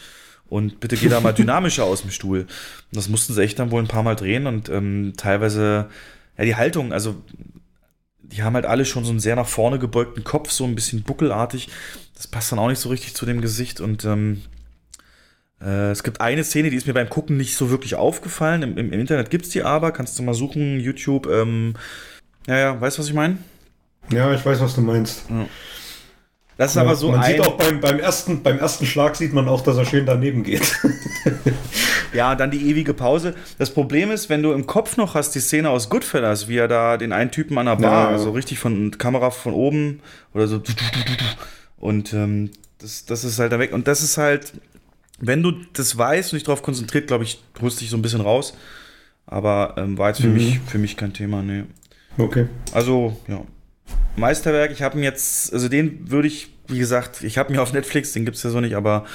Und 0.49 0.81
bitte 0.81 0.97
geh 0.97 1.09
da 1.09 1.21
mal 1.21 1.33
dynamischer 1.35 1.85
aus 1.85 2.03
dem 2.03 2.11
Stuhl. 2.11 2.41
Und 2.41 2.49
das 2.97 3.09
mussten 3.09 3.33
sie 3.33 3.43
echt 3.43 3.59
dann 3.59 3.71
wohl 3.71 3.83
ein 3.83 3.89
paar 3.89 4.03
Mal 4.03 4.17
drehen 4.17 4.47
und 4.47 4.69
ähm, 4.69 5.15
teilweise, 5.17 5.89
ja, 6.37 6.45
die 6.45 6.57
Haltung, 6.57 6.93
also 6.93 7.23
die 8.33 8.43
haben 8.43 8.55
halt 8.55 8.67
alle 8.67 8.85
schon 8.85 9.05
so 9.05 9.11
einen 9.11 9.21
sehr 9.21 9.37
nach 9.37 9.47
vorne 9.47 9.79
gebeugten 9.79 10.25
Kopf, 10.25 10.51
so 10.51 10.65
ein 10.65 10.75
bisschen 10.75 11.03
buckelartig. 11.03 11.69
Das 12.15 12.27
passt 12.27 12.51
dann 12.51 12.59
auch 12.59 12.69
nicht 12.69 12.79
so 12.79 12.89
richtig 12.89 13.15
zu 13.15 13.27
dem 13.27 13.41
Gesicht. 13.41 13.81
Und 13.81 14.05
ähm, 14.05 14.43
äh, 15.61 15.91
es 15.91 16.03
gibt 16.03 16.21
eine 16.21 16.43
Szene, 16.43 16.71
die 16.71 16.77
ist 16.77 16.87
mir 16.87 16.95
beim 16.95 17.11
Gucken 17.11 17.37
nicht 17.37 17.57
so 17.57 17.71
wirklich 17.71 17.95
aufgefallen. 17.95 18.63
Im, 18.63 18.79
im, 18.79 18.93
im 18.93 19.01
Internet 19.01 19.31
gibt 19.31 19.45
es 19.45 19.51
die 19.51 19.63
aber, 19.63 19.93
kannst 19.93 20.19
du 20.19 20.23
mal 20.23 20.35
suchen, 20.35 20.81
YouTube. 20.81 21.27
Ähm, 21.27 21.75
ja, 22.47 22.59
ja, 22.59 22.81
weißt 22.81 22.97
du, 22.97 23.03
was 23.03 23.09
ich 23.09 23.15
meine? 23.15 23.39
Ja, 24.11 24.33
ich 24.35 24.45
weiß, 24.45 24.61
was 24.61 24.75
du 24.75 24.81
meinst. 24.81 25.25
Ja. 25.31 25.47
Das 26.59 26.71
ist 26.73 26.77
Ja, 26.77 26.83
aber 26.83 26.95
so 26.97 27.11
man 27.11 27.21
ein. 27.21 27.33
sieht 27.33 27.41
auch 27.41 27.57
beim, 27.57 27.81
beim, 27.81 27.99
ersten, 27.99 28.43
beim 28.43 28.59
ersten 28.59 28.87
Schlag 28.87 29.17
sieht 29.17 29.33
man 29.33 29.49
auch, 29.49 29.63
dass 29.63 29.77
er 29.79 29.85
schön 29.85 30.07
daneben 30.07 30.43
geht. 30.43 30.63
Ja, 32.15 32.35
dann 32.35 32.51
die 32.51 32.69
ewige 32.69 32.93
Pause. 32.93 33.35
Das 33.57 33.71
Problem 33.73 34.11
ist, 34.11 34.29
wenn 34.29 34.43
du 34.43 34.53
im 34.53 34.67
Kopf 34.67 34.99
noch 34.99 35.15
hast 35.15 35.31
die 35.35 35.41
Szene 35.41 35.71
aus 35.71 35.89
Goodfellas, 35.89 36.47
wie 36.47 36.59
er 36.59 36.69
da 36.69 36.99
den 36.99 37.11
einen 37.11 37.31
Typen 37.31 37.57
an 37.57 37.65
der 37.65 37.77
Bar, 37.77 37.83
Ja, 37.85 38.03
ja. 38.03 38.09
also 38.09 38.33
richtig 38.33 38.59
von 38.59 38.91
Kamera 38.99 39.31
von 39.31 39.55
oben 39.55 40.01
oder 40.35 40.47
so. 40.47 40.61
Und 41.79 42.13
ähm, 42.13 42.51
das, 42.79 43.07
das 43.07 43.25
ist 43.25 43.39
halt 43.39 43.51
da 43.53 43.59
weg. 43.59 43.73
Und 43.73 43.89
das 43.89 44.03
ist 44.03 44.19
halt, 44.19 44.53
wenn 45.21 45.43
du 45.43 45.53
das 45.73 45.97
weißt 45.97 46.33
und 46.33 46.37
dich 46.37 46.45
darauf 46.45 46.61
konzentriert, 46.63 47.07
glaube 47.07 47.25
ich, 47.25 47.43
holst 47.63 47.81
dich 47.81 47.89
so 47.89 47.97
ein 47.97 48.03
bisschen 48.03 48.21
raus. 48.21 48.53
Aber 49.27 49.75
ähm, 49.79 49.97
war 49.97 50.09
jetzt 50.09 50.21
für, 50.21 50.27
Mhm. 50.27 50.35
mich, 50.35 50.61
für 50.67 50.79
mich 50.79 50.97
kein 50.99 51.15
Thema, 51.15 51.43
nee. 51.43 51.63
Okay. 52.19 52.47
Also, 52.73 53.17
ja. 53.27 53.41
Meisterwerk, 54.17 54.71
ich 54.71 54.83
habe 54.83 54.99
ihn 54.99 55.05
jetzt, 55.05 55.53
also 55.53 55.69
den 55.69 56.11
würde 56.11 56.29
ich, 56.29 56.49
wie 56.69 56.79
gesagt, 56.79 57.23
ich 57.23 57.39
habe 57.39 57.53
ihn 57.53 57.59
auf 57.59 57.73
Netflix, 57.73 58.13
den 58.13 58.25
gibt 58.25 58.37
es 58.37 58.43
ja 58.43 58.51
so 58.51 58.61
nicht, 58.61 58.77
aber 58.77 59.07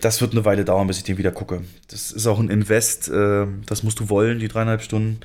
das 0.00 0.20
wird 0.20 0.32
eine 0.32 0.44
Weile 0.44 0.64
dauern, 0.64 0.86
bis 0.86 0.98
ich 0.98 1.04
den 1.04 1.18
wieder 1.18 1.30
gucke. 1.30 1.62
Das 1.88 2.10
ist 2.10 2.26
auch 2.26 2.38
ein 2.38 2.48
Invest, 2.48 3.08
äh, 3.08 3.46
das 3.66 3.82
musst 3.82 4.00
du 4.00 4.08
wollen, 4.08 4.38
die 4.38 4.48
dreieinhalb 4.48 4.82
Stunden. 4.82 5.20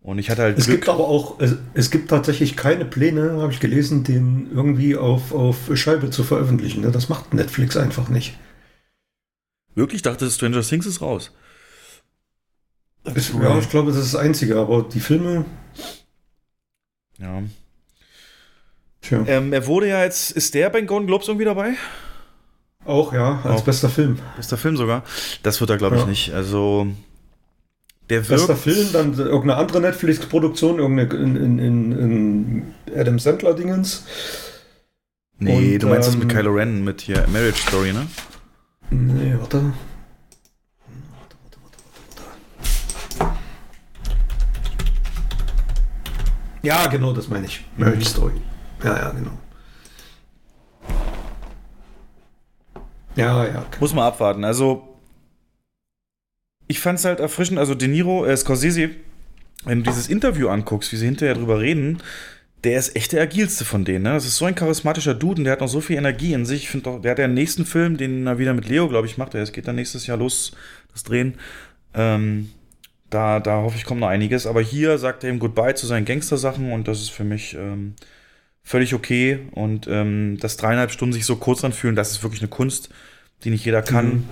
Und 0.00 0.18
ich 0.18 0.30
hatte 0.30 0.42
halt 0.42 0.58
Es 0.58 0.66
gibt 0.66 0.88
aber 0.88 1.06
auch, 1.06 1.40
es, 1.40 1.56
es 1.74 1.90
gibt 1.90 2.10
tatsächlich 2.10 2.56
keine 2.56 2.84
Pläne, 2.84 3.40
habe 3.40 3.52
ich 3.52 3.60
gelesen, 3.60 4.02
den 4.02 4.50
irgendwie 4.52 4.96
auf, 4.96 5.32
auf 5.32 5.70
Scheibe 5.74 6.10
zu 6.10 6.24
veröffentlichen. 6.24 6.80
ne? 6.80 6.90
Das 6.90 7.08
macht 7.08 7.34
Netflix 7.34 7.76
einfach 7.76 8.08
nicht. 8.08 8.36
Wirklich 9.74 9.98
Ich 9.98 10.02
dachte, 10.02 10.28
Stranger 10.28 10.62
Things 10.62 10.86
ist 10.86 11.00
raus. 11.00 11.30
Ist, 13.14 13.32
ja, 13.34 13.58
ich 13.58 13.68
glaube, 13.68 13.90
das 13.90 14.00
ist 14.00 14.14
das 14.14 14.20
Einzige, 14.20 14.56
aber 14.56 14.82
die 14.82 15.00
Filme. 15.00 15.44
Ja. 17.18 17.42
Tja. 19.02 19.24
Ähm, 19.26 19.52
er 19.52 19.66
wurde 19.66 19.88
ja 19.88 20.02
jetzt, 20.04 20.30
ist 20.30 20.54
der 20.54 20.70
bei 20.70 20.80
Golden 20.82 21.06
Globes 21.06 21.28
irgendwie 21.28 21.44
dabei? 21.44 21.74
Auch, 22.84 23.12
ja, 23.12 23.40
als 23.44 23.60
Auch. 23.60 23.64
bester 23.64 23.88
Film. 23.88 24.18
Bester 24.36 24.56
Film 24.56 24.76
sogar. 24.76 25.04
Das 25.42 25.60
wird 25.60 25.70
er, 25.70 25.76
glaube 25.76 25.96
ich, 25.96 26.02
Ja. 26.02 26.08
nicht. 26.08 26.32
Also, 26.32 26.86
der 28.10 28.18
wirkt. 28.28 28.46
Bester 28.48 28.56
Film, 28.56 28.88
dann 28.92 29.12
irgendeine 29.18 29.56
andere 29.56 29.80
Netflix-Produktion, 29.80 30.78
irgendeine 30.78 31.12
in, 31.14 31.36
in, 31.36 31.58
in, 31.58 31.92
in 31.92 32.74
Adam 32.96 33.18
Sandler-Dingens. 33.18 34.04
Nee, 35.38 35.74
Und, 35.74 35.82
du 35.82 35.88
meinst 35.88 36.08
das 36.08 36.14
ähm, 36.14 36.20
mit 36.20 36.28
Kylo 36.30 36.52
Ren, 36.52 36.84
mit 36.84 37.00
hier 37.02 37.26
Marriage 37.32 37.60
Story, 37.68 37.92
ne? 37.92 38.06
Nee, 38.90 39.34
warte. 39.38 39.72
Ja, 46.62 46.86
genau, 46.86 47.12
das 47.12 47.28
meine 47.28 47.46
ich. 47.46 47.64
Marriage 47.76 48.04
Story. 48.06 48.32
Ja, 48.84 48.96
ja, 48.96 49.10
genau. 49.10 49.38
Ja, 53.14 53.46
ja. 53.46 53.66
Muss 53.78 53.94
man 53.94 54.04
abwarten. 54.04 54.44
Also, 54.44 54.98
ich 56.66 56.80
fand 56.80 56.98
es 56.98 57.04
halt 57.04 57.20
erfrischend. 57.20 57.58
Also, 57.58 57.74
De 57.74 57.88
Niro, 57.88 58.24
äh, 58.24 58.36
Scorsese, 58.36 58.90
wenn 59.64 59.82
du 59.82 59.90
dieses 59.90 60.08
Interview 60.08 60.48
anguckst, 60.48 60.92
wie 60.92 60.96
sie 60.96 61.06
hinterher 61.06 61.34
drüber 61.34 61.60
reden, 61.60 61.98
der 62.64 62.78
ist 62.78 62.94
echt 62.96 63.12
der 63.12 63.22
agilste 63.22 63.64
von 63.64 63.84
denen. 63.84 64.04
Ne? 64.04 64.12
Das 64.12 64.24
ist 64.24 64.36
so 64.36 64.44
ein 64.44 64.54
charismatischer 64.54 65.14
Dude 65.14 65.40
und 65.40 65.44
der 65.44 65.52
hat 65.52 65.60
noch 65.60 65.68
so 65.68 65.80
viel 65.80 65.96
Energie 65.96 66.32
in 66.32 66.46
sich. 66.46 66.62
Ich 66.62 66.70
finde 66.70 67.00
der 67.00 67.10
hat 67.10 67.18
ja 67.18 67.26
den 67.26 67.34
nächsten 67.34 67.66
Film, 67.66 67.96
den 67.96 68.26
er 68.26 68.38
wieder 68.38 68.54
mit 68.54 68.68
Leo, 68.68 68.88
glaube 68.88 69.06
ich, 69.06 69.18
macht. 69.18 69.34
Es 69.34 69.52
geht 69.52 69.66
dann 69.66 69.76
nächstes 69.76 70.06
Jahr 70.06 70.16
los, 70.16 70.52
das 70.92 71.02
Drehen. 71.02 71.34
Ähm, 71.94 72.50
da, 73.10 73.40
da 73.40 73.62
hoffe 73.62 73.76
ich, 73.76 73.84
kommt 73.84 74.00
noch 74.00 74.08
einiges. 74.08 74.46
Aber 74.46 74.62
hier 74.62 74.96
sagt 74.98 75.24
er 75.24 75.30
ihm 75.30 75.38
Goodbye 75.38 75.74
zu 75.74 75.86
seinen 75.86 76.04
Gangster-Sachen 76.04 76.72
und 76.72 76.88
das 76.88 77.00
ist 77.00 77.10
für 77.10 77.24
mich 77.24 77.54
ähm, 77.54 77.94
völlig 78.62 78.94
okay. 78.94 79.40
Und 79.52 79.86
ähm, 79.88 80.38
dass 80.40 80.56
dreieinhalb 80.56 80.90
Stunden 80.90 81.12
sich 81.12 81.26
so 81.26 81.36
kurz 81.36 81.64
anfühlen, 81.64 81.96
das 81.96 82.12
ist 82.12 82.22
wirklich 82.22 82.40
eine 82.40 82.48
Kunst, 82.48 82.90
die 83.44 83.50
nicht 83.50 83.64
jeder 83.64 83.82
kann. 83.82 84.06
Mhm. 84.06 84.28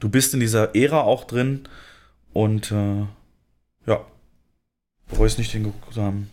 Du 0.00 0.08
bist 0.08 0.34
in 0.34 0.40
dieser 0.40 0.74
Ära 0.74 1.02
auch 1.02 1.24
drin 1.24 1.68
und 2.32 2.72
äh, 2.72 3.06
ja, 3.86 4.04
bereue 5.08 5.26
es 5.26 5.38
nicht, 5.38 5.54
den 5.54 5.64
geguckt 5.64 5.94
zu 5.94 6.02
haben. 6.02 6.30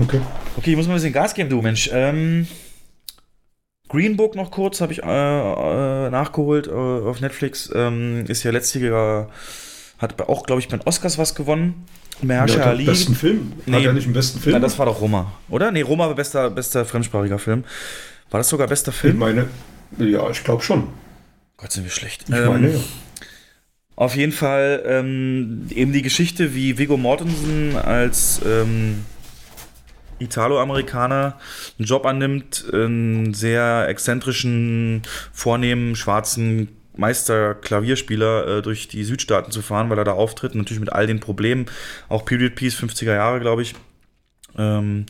Okay. 0.00 0.20
Okay, 0.56 0.70
ich 0.70 0.76
muss 0.76 0.86
mal 0.86 0.94
ein 0.94 0.96
bisschen 0.96 1.12
Gas 1.12 1.34
geben, 1.34 1.50
du 1.50 1.62
Mensch. 1.62 1.90
Ähm, 1.92 2.46
Green 3.88 4.16
Book 4.16 4.34
noch 4.34 4.50
kurz, 4.50 4.80
habe 4.80 4.92
ich 4.92 5.02
äh, 5.02 5.06
äh, 5.06 6.10
nachgeholt 6.10 6.66
äh, 6.66 6.70
auf 6.70 7.20
Netflix. 7.20 7.70
Ähm, 7.74 8.24
ist 8.26 8.42
ja 8.42 8.50
Jahr, 8.50 9.30
hat 9.98 10.20
auch, 10.28 10.44
glaube 10.44 10.60
ich, 10.60 10.68
bei 10.68 10.76
den 10.76 10.86
Oscars 10.86 11.18
was 11.18 11.34
gewonnen. 11.34 11.86
Mahershala 12.22 12.70
Ali. 12.70 12.84
besten 12.84 13.14
Film. 13.14 13.52
Hat 13.70 13.82
er 13.82 13.92
nicht 13.92 14.06
den 14.06 14.12
besten 14.12 14.40
Film? 14.40 14.54
Na, 14.54 14.60
das 14.60 14.78
war 14.78 14.86
doch 14.86 15.00
Roma, 15.00 15.32
oder? 15.48 15.70
Nee, 15.70 15.82
Roma 15.82 16.06
war 16.06 16.14
bester, 16.14 16.50
bester 16.50 16.84
fremdsprachiger 16.84 17.38
Film. 17.38 17.64
War 18.30 18.38
das 18.38 18.48
sogar 18.48 18.66
bester 18.66 18.92
Film? 18.92 19.14
Ich 19.14 19.20
meine, 19.20 19.48
ja, 19.98 20.28
ich 20.30 20.42
glaube 20.42 20.62
schon. 20.62 20.88
Gott, 21.56 21.72
sind 21.72 21.84
wir 21.84 21.90
schlecht. 21.90 22.24
Ich 22.24 22.30
meine, 22.30 22.72
ja. 22.72 22.80
Auf 23.96 24.14
jeden 24.14 24.32
Fall 24.32 24.82
ähm, 24.86 25.66
eben 25.70 25.92
die 25.92 26.02
Geschichte, 26.02 26.54
wie 26.54 26.76
Viggo 26.76 26.98
Mortensen 26.98 27.76
als 27.76 28.42
ähm, 28.44 29.06
Italo-Amerikaner 30.18 31.38
einen 31.78 31.86
Job 31.86 32.04
annimmt, 32.04 32.66
einen 32.72 33.32
sehr 33.32 33.86
exzentrischen, 33.88 35.02
vornehmen, 35.32 35.96
schwarzen 35.96 36.75
Meister-Klavierspieler 36.98 38.58
äh, 38.58 38.62
durch 38.62 38.88
die 38.88 39.04
Südstaaten 39.04 39.50
zu 39.50 39.62
fahren, 39.62 39.90
weil 39.90 39.98
er 39.98 40.04
da 40.04 40.12
auftritt. 40.12 40.54
Natürlich 40.54 40.80
mit 40.80 40.92
all 40.92 41.06
den 41.06 41.20
Problemen, 41.20 41.66
auch 42.08 42.24
Period 42.24 42.54
Piece, 42.54 42.78
50er 42.78 43.14
Jahre, 43.14 43.40
glaube 43.40 43.62
ich. 43.62 43.74
Ähm, 44.58 45.06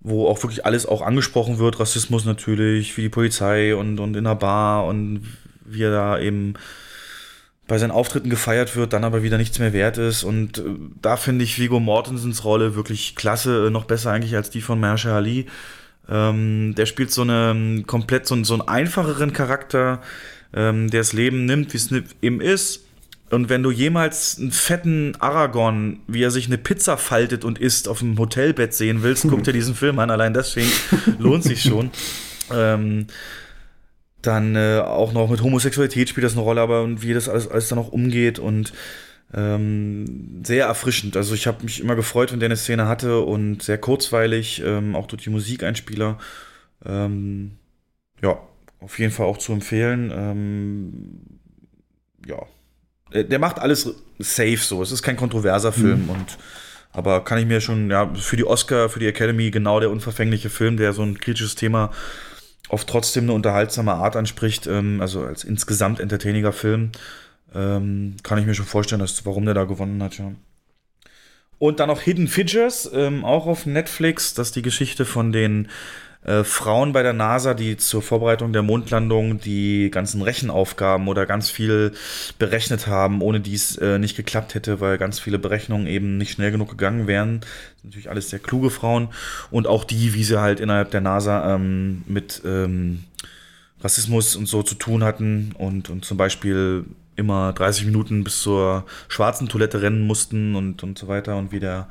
wo 0.00 0.28
auch 0.28 0.42
wirklich 0.42 0.64
alles 0.64 0.86
auch 0.86 1.02
angesprochen 1.02 1.58
wird, 1.58 1.80
Rassismus 1.80 2.24
natürlich, 2.24 2.96
wie 2.96 3.02
die 3.02 3.08
Polizei 3.08 3.74
und, 3.74 3.98
und 3.98 4.16
in 4.16 4.24
der 4.24 4.36
Bar 4.36 4.86
und 4.86 5.22
wie 5.64 5.82
er 5.82 5.90
da 5.90 6.18
eben 6.18 6.54
bei 7.66 7.78
seinen 7.78 7.90
Auftritten 7.90 8.30
gefeiert 8.30 8.76
wird, 8.76 8.92
dann 8.92 9.04
aber 9.04 9.22
wieder 9.22 9.38
nichts 9.38 9.58
mehr 9.58 9.72
wert 9.72 9.98
ist. 9.98 10.22
Und 10.22 10.58
äh, 10.58 10.62
da 11.02 11.16
finde 11.16 11.44
ich 11.44 11.58
Vigo 11.58 11.80
Mortensens 11.80 12.44
Rolle 12.44 12.76
wirklich 12.76 13.16
klasse, 13.16 13.66
äh, 13.66 13.70
noch 13.70 13.84
besser 13.84 14.12
eigentlich 14.12 14.36
als 14.36 14.50
die 14.50 14.60
von 14.60 14.78
Mahershala 14.78 15.16
Ali. 15.16 15.46
Ähm, 16.08 16.74
der 16.76 16.86
spielt 16.86 17.10
so 17.10 17.22
eine 17.22 17.50
ähm, 17.50 17.84
komplett 17.86 18.26
so, 18.26 18.42
so 18.44 18.54
einen 18.54 18.68
einfacheren 18.68 19.32
Charakter, 19.32 20.00
ähm, 20.54 20.90
der 20.90 21.00
das 21.00 21.12
Leben 21.12 21.44
nimmt, 21.44 21.72
wie 21.72 21.76
es 21.76 21.90
eben 22.22 22.40
ist. 22.40 22.84
Und 23.30 23.48
wenn 23.48 23.62
du 23.62 23.72
jemals 23.72 24.38
einen 24.38 24.52
fetten 24.52 25.16
Aragorn, 25.18 26.00
wie 26.06 26.22
er 26.22 26.30
sich 26.30 26.46
eine 26.46 26.58
Pizza 26.58 26.96
faltet 26.96 27.44
und 27.44 27.58
isst, 27.58 27.88
auf 27.88 27.98
dem 27.98 28.16
Hotelbett 28.18 28.72
sehen 28.72 29.02
willst, 29.02 29.26
guck 29.28 29.42
dir 29.42 29.52
diesen 29.52 29.74
Film 29.74 29.98
an. 29.98 30.10
Allein 30.10 30.32
deswegen 30.32 30.70
lohnt 31.18 31.42
sich 31.42 31.62
schon. 31.62 31.90
Ähm, 32.52 33.06
Dann 34.22 34.54
äh, 34.54 34.80
auch 34.84 35.12
noch 35.12 35.28
mit 35.28 35.42
Homosexualität 35.42 36.08
spielt 36.08 36.24
das 36.24 36.34
eine 36.34 36.42
Rolle, 36.42 36.60
aber 36.60 36.82
und 36.82 37.02
wie 37.02 37.14
das 37.14 37.28
alles, 37.28 37.48
alles 37.48 37.68
dann 37.68 37.78
auch 37.78 37.88
umgeht 37.88 38.38
und 38.38 38.72
ähm, 39.34 40.42
sehr 40.44 40.66
erfrischend. 40.66 41.16
Also 41.16 41.34
ich 41.34 41.46
habe 41.46 41.64
mich 41.64 41.80
immer 41.80 41.96
gefreut, 41.96 42.32
wenn 42.32 42.40
der 42.40 42.48
eine 42.48 42.56
Szene 42.56 42.86
hatte 42.86 43.20
und 43.20 43.62
sehr 43.62 43.78
kurzweilig, 43.78 44.62
ähm, 44.64 44.94
auch 44.94 45.06
durch 45.06 45.22
die 45.22 45.30
Musikeinspieler. 45.30 46.18
Ähm, 46.84 47.52
ja, 48.22 48.38
auf 48.80 48.98
jeden 48.98 49.12
Fall 49.12 49.26
auch 49.26 49.38
zu 49.38 49.52
empfehlen. 49.52 50.12
Ähm, 50.14 51.38
ja, 52.26 52.42
der, 53.12 53.24
der 53.24 53.38
macht 53.38 53.58
alles 53.58 53.94
safe 54.18 54.58
so. 54.58 54.82
Es 54.82 54.92
ist 54.92 55.02
kein 55.02 55.16
kontroverser 55.16 55.72
Film 55.72 56.04
Mhm. 56.04 56.10
und 56.10 56.38
aber 56.92 57.24
kann 57.24 57.38
ich 57.38 57.44
mir 57.46 57.60
schon, 57.60 57.90
ja, 57.90 58.10
für 58.14 58.36
die 58.36 58.46
Oscar, 58.46 58.88
für 58.88 58.98
die 58.98 59.06
Academy 59.06 59.50
genau 59.50 59.80
der 59.80 59.90
unverfängliche 59.90 60.48
Film, 60.48 60.78
der 60.78 60.94
so 60.94 61.02
ein 61.02 61.20
kritisches 61.20 61.54
Thema 61.54 61.90
auf 62.68 62.86
trotzdem 62.86 63.24
eine 63.24 63.32
unterhaltsame 63.34 63.92
Art 63.92 64.16
anspricht, 64.16 64.66
ähm, 64.66 65.00
also 65.00 65.22
als 65.22 65.44
insgesamt 65.44 66.00
entertainiger 66.00 66.52
Film, 66.52 66.92
ähm, 67.54 68.16
kann 68.22 68.38
ich 68.38 68.46
mir 68.46 68.54
schon 68.54 68.66
vorstellen, 68.66 69.00
dass, 69.00 69.26
warum 69.26 69.44
der 69.44 69.54
da 69.54 69.64
gewonnen 69.64 70.02
hat, 70.02 70.18
ja. 70.18 70.32
Und 71.58 71.80
dann 71.80 71.88
noch 71.88 72.00
Hidden 72.02 72.28
Figures, 72.28 72.90
ähm, 72.92 73.24
auch 73.24 73.46
auf 73.46 73.64
Netflix. 73.66 74.34
Das 74.34 74.48
ist 74.48 74.56
die 74.56 74.62
Geschichte 74.62 75.04
von 75.04 75.32
den 75.32 75.68
äh, 76.26 76.42
Frauen 76.42 76.92
bei 76.92 77.04
der 77.04 77.12
NASA, 77.12 77.54
die 77.54 77.76
zur 77.76 78.02
Vorbereitung 78.02 78.52
der 78.52 78.62
Mondlandung 78.62 79.40
die 79.40 79.90
ganzen 79.92 80.22
Rechenaufgaben 80.22 81.06
oder 81.06 81.24
ganz 81.24 81.50
viel 81.50 81.92
berechnet 82.38 82.88
haben, 82.88 83.22
ohne 83.22 83.38
die 83.38 83.54
es 83.54 83.76
äh, 83.76 84.00
nicht 84.00 84.16
geklappt 84.16 84.54
hätte, 84.54 84.80
weil 84.80 84.98
ganz 84.98 85.20
viele 85.20 85.38
Berechnungen 85.38 85.86
eben 85.86 86.18
nicht 86.18 86.32
schnell 86.32 86.50
genug 86.50 86.70
gegangen 86.70 87.06
wären. 87.06 87.40
Das 87.40 87.48
sind 87.82 87.90
natürlich 87.90 88.10
alles 88.10 88.30
sehr 88.30 88.40
kluge 88.40 88.70
Frauen. 88.70 89.08
Und 89.52 89.68
auch 89.68 89.84
die, 89.84 90.14
wie 90.14 90.24
sie 90.24 90.40
halt 90.40 90.58
innerhalb 90.58 90.90
der 90.90 91.00
NASA 91.00 91.54
ähm, 91.54 92.02
mit 92.06 92.42
ähm, 92.44 93.04
Rassismus 93.80 94.34
und 94.34 94.46
so 94.46 94.64
zu 94.64 94.74
tun 94.74 95.04
hatten 95.04 95.54
und, 95.56 95.90
und 95.90 96.04
zum 96.04 96.16
Beispiel 96.16 96.86
immer 97.14 97.52
30 97.52 97.84
Minuten 97.86 98.24
bis 98.24 98.42
zur 98.42 98.84
schwarzen 99.06 99.48
Toilette 99.48 99.80
rennen 99.80 100.04
mussten 100.04 100.56
und, 100.56 100.82
und 100.82 100.98
so 100.98 101.06
weiter 101.06 101.36
und 101.36 101.52
wie 101.52 101.60
der 101.60 101.88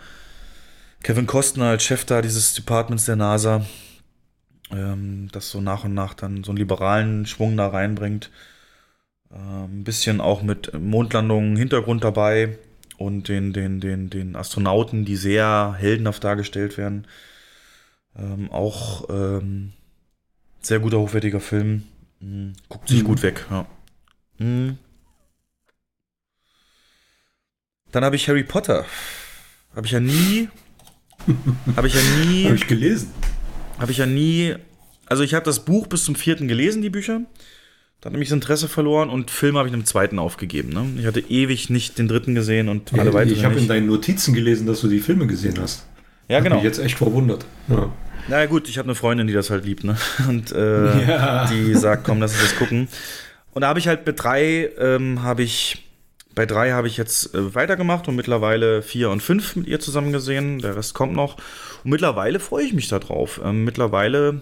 Kevin 1.03 1.25
Costner 1.25 1.65
als 1.65 1.83
Chef 1.83 2.03
da 2.03 2.21
dieses 2.21 2.53
Departments 2.53 3.05
der 3.05 3.15
NASA 3.15 3.65
ähm, 4.75 5.29
das 5.31 5.49
so 5.49 5.61
nach 5.61 5.83
und 5.85 5.93
nach 5.93 6.13
dann 6.13 6.43
so 6.43 6.51
einen 6.51 6.57
liberalen 6.57 7.25
Schwung 7.25 7.57
da 7.57 7.67
reinbringt. 7.67 8.31
Ähm, 9.31 9.81
ein 9.81 9.83
bisschen 9.83 10.21
auch 10.21 10.41
mit 10.43 10.73
Mondlandungen 10.79 11.55
Hintergrund 11.55 12.03
dabei 12.03 12.57
und 12.97 13.27
den, 13.27 13.53
den, 13.53 13.79
den, 13.81 14.09
den 14.09 14.35
Astronauten, 14.35 15.05
die 15.05 15.15
sehr 15.15 15.75
heldenhaft 15.77 16.23
dargestellt 16.23 16.77
werden. 16.77 17.07
Ähm, 18.17 18.49
auch 18.51 19.09
ähm, 19.09 19.73
sehr 20.61 20.79
guter, 20.79 20.99
hochwertiger 20.99 21.39
Film. 21.41 21.83
Mhm. 22.19 22.53
Guckt 22.69 22.87
sich 22.89 23.01
Mhm. 23.03 23.07
gut 23.07 23.23
weg, 23.23 23.45
ja. 23.49 23.65
Mhm. 24.37 24.77
Dann 27.91 28.03
habe 28.03 28.15
ich 28.15 28.27
Harry 28.27 28.43
Potter. 28.43 28.85
Habe 29.75 29.85
ich 29.85 29.91
ja 29.91 29.99
nie. 29.99 30.49
habe 31.75 31.87
ich 31.87 31.93
ja 31.93 32.01
nie. 32.25 32.45
Habe 32.45 32.55
ich 32.55 32.67
gelesen. 32.67 33.11
Habe 33.79 33.91
ich 33.91 33.97
ja 33.97 34.05
nie. 34.05 34.55
Also 35.07 35.23
ich 35.23 35.33
habe 35.33 35.45
das 35.45 35.65
Buch 35.65 35.87
bis 35.87 36.03
zum 36.05 36.15
vierten 36.15 36.47
gelesen, 36.47 36.81
die 36.81 36.89
Bücher. 36.89 37.21
Dann 38.01 38.13
habe 38.13 38.21
ich 38.23 38.29
das 38.29 38.35
Interesse 38.35 38.67
verloren 38.67 39.09
und 39.09 39.31
Film 39.31 39.57
habe 39.57 39.67
ich 39.67 39.73
im 39.73 39.85
zweiten 39.85 40.19
aufgegeben. 40.19 40.69
Ne? 40.69 40.85
Ich 40.99 41.05
hatte 41.07 41.21
ewig 41.21 41.69
nicht 41.69 41.97
den 41.97 42.07
dritten 42.07 42.35
gesehen 42.35 42.69
und 42.69 42.93
alle 42.93 43.13
weiteren 43.13 43.35
ich 43.37 43.43
habe 43.45 43.55
in 43.59 43.67
deinen 43.67 43.87
Notizen 43.87 44.33
gelesen, 44.33 44.67
dass 44.67 44.81
du 44.81 44.87
die 44.87 44.99
Filme 44.99 45.25
gesehen 45.27 45.55
hast. 45.59 45.85
Ja, 46.27 46.37
Hat 46.37 46.43
genau. 46.43 46.55
Mich 46.57 46.63
jetzt 46.65 46.79
echt 46.79 46.97
verwundert. 46.97 47.45
Ja. 47.67 47.91
Na 48.27 48.39
ja, 48.39 48.45
gut, 48.47 48.67
ich 48.69 48.77
habe 48.77 48.87
eine 48.87 48.95
Freundin, 48.95 49.27
die 49.27 49.33
das 49.33 49.49
halt 49.49 49.65
liebt, 49.65 49.83
ne? 49.83 49.97
Und 50.27 50.51
äh, 50.51 51.07
Ja. 51.07 51.47
die 51.51 51.73
sagt, 51.75 52.03
komm, 52.03 52.19
lass 52.19 52.33
uns 52.33 52.41
das 52.41 52.55
gucken. 52.57 52.87
Und 53.53 53.61
da 53.61 53.67
habe 53.67 53.79
ich 53.79 53.87
halt 53.87 54.05
mit 54.05 54.21
drei, 54.23 54.69
ähm, 54.79 55.21
habe 55.23 55.43
ich, 55.43 55.84
bei 56.35 56.45
drei 56.45 56.71
habe 56.71 56.87
ich 56.87 56.97
jetzt 56.97 57.33
äh, 57.33 57.55
weitergemacht 57.55 58.07
und 58.07 58.15
mittlerweile 58.15 58.81
vier 58.81 59.09
und 59.09 59.23
fünf 59.23 59.55
mit 59.55 59.67
ihr 59.67 59.79
zusammen 59.79 60.11
gesehen. 60.11 60.59
Der 60.59 60.75
Rest 60.75 60.93
kommt 60.93 61.13
noch. 61.13 61.37
Und 61.83 61.91
mittlerweile 61.91 62.39
freue 62.39 62.65
ich 62.65 62.73
mich 62.73 62.87
da 62.87 62.99
drauf. 62.99 63.41
Ähm, 63.43 63.63
mittlerweile 63.63 64.41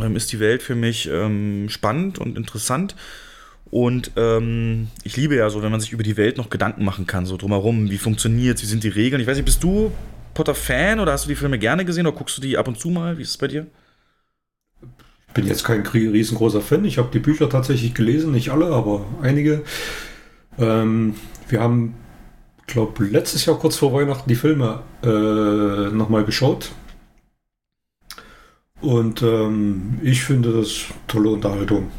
ähm, 0.00 0.14
ist 0.14 0.32
die 0.32 0.40
Welt 0.40 0.62
für 0.62 0.74
mich 0.74 1.08
ähm, 1.10 1.68
spannend 1.68 2.18
und 2.18 2.36
interessant. 2.36 2.94
Und 3.70 4.12
ähm, 4.16 4.88
ich 5.02 5.16
liebe 5.16 5.34
ja 5.34 5.48
so, 5.48 5.62
wenn 5.62 5.70
man 5.70 5.80
sich 5.80 5.92
über 5.92 6.02
die 6.02 6.18
Welt 6.18 6.36
noch 6.36 6.50
Gedanken 6.50 6.84
machen 6.84 7.06
kann, 7.06 7.24
so 7.24 7.38
drumherum, 7.38 7.90
wie 7.90 7.98
funktioniert 7.98 8.60
wie 8.62 8.66
sind 8.66 8.84
die 8.84 8.88
Regeln. 8.88 9.20
Ich 9.22 9.26
weiß 9.26 9.36
nicht, 9.36 9.46
bist 9.46 9.64
du 9.64 9.90
Potter-Fan 10.34 11.00
oder 11.00 11.12
hast 11.12 11.24
du 11.24 11.28
die 11.30 11.36
Filme 11.36 11.58
gerne 11.58 11.86
gesehen 11.86 12.06
oder 12.06 12.16
guckst 12.16 12.36
du 12.36 12.42
die 12.42 12.58
ab 12.58 12.68
und 12.68 12.78
zu 12.78 12.90
mal? 12.90 13.16
Wie 13.16 13.22
ist 13.22 13.30
es 13.30 13.38
bei 13.38 13.48
dir? 13.48 13.66
bin 15.34 15.46
jetzt 15.46 15.64
kein 15.64 15.86
riesengroßer 15.86 16.60
Fan. 16.60 16.84
Ich 16.84 16.98
habe 16.98 17.08
die 17.12 17.18
Bücher 17.18 17.48
tatsächlich 17.48 17.94
gelesen, 17.94 18.32
nicht 18.32 18.50
alle, 18.50 18.66
aber 18.66 19.06
einige. 19.22 19.62
Ähm, 20.58 21.14
wir 21.48 21.60
haben, 21.60 21.94
glaube 22.66 23.04
letztes 23.04 23.46
Jahr 23.46 23.58
kurz 23.58 23.76
vor 23.76 23.92
Weihnachten 23.92 24.28
die 24.28 24.34
Filme 24.34 24.80
äh, 25.02 25.94
nochmal 25.94 26.24
geschaut. 26.24 26.72
Und 28.80 29.22
ähm, 29.22 30.00
ich 30.02 30.24
finde 30.24 30.52
das 30.52 30.86
tolle 31.06 31.30
Unterhaltung. 31.30 31.90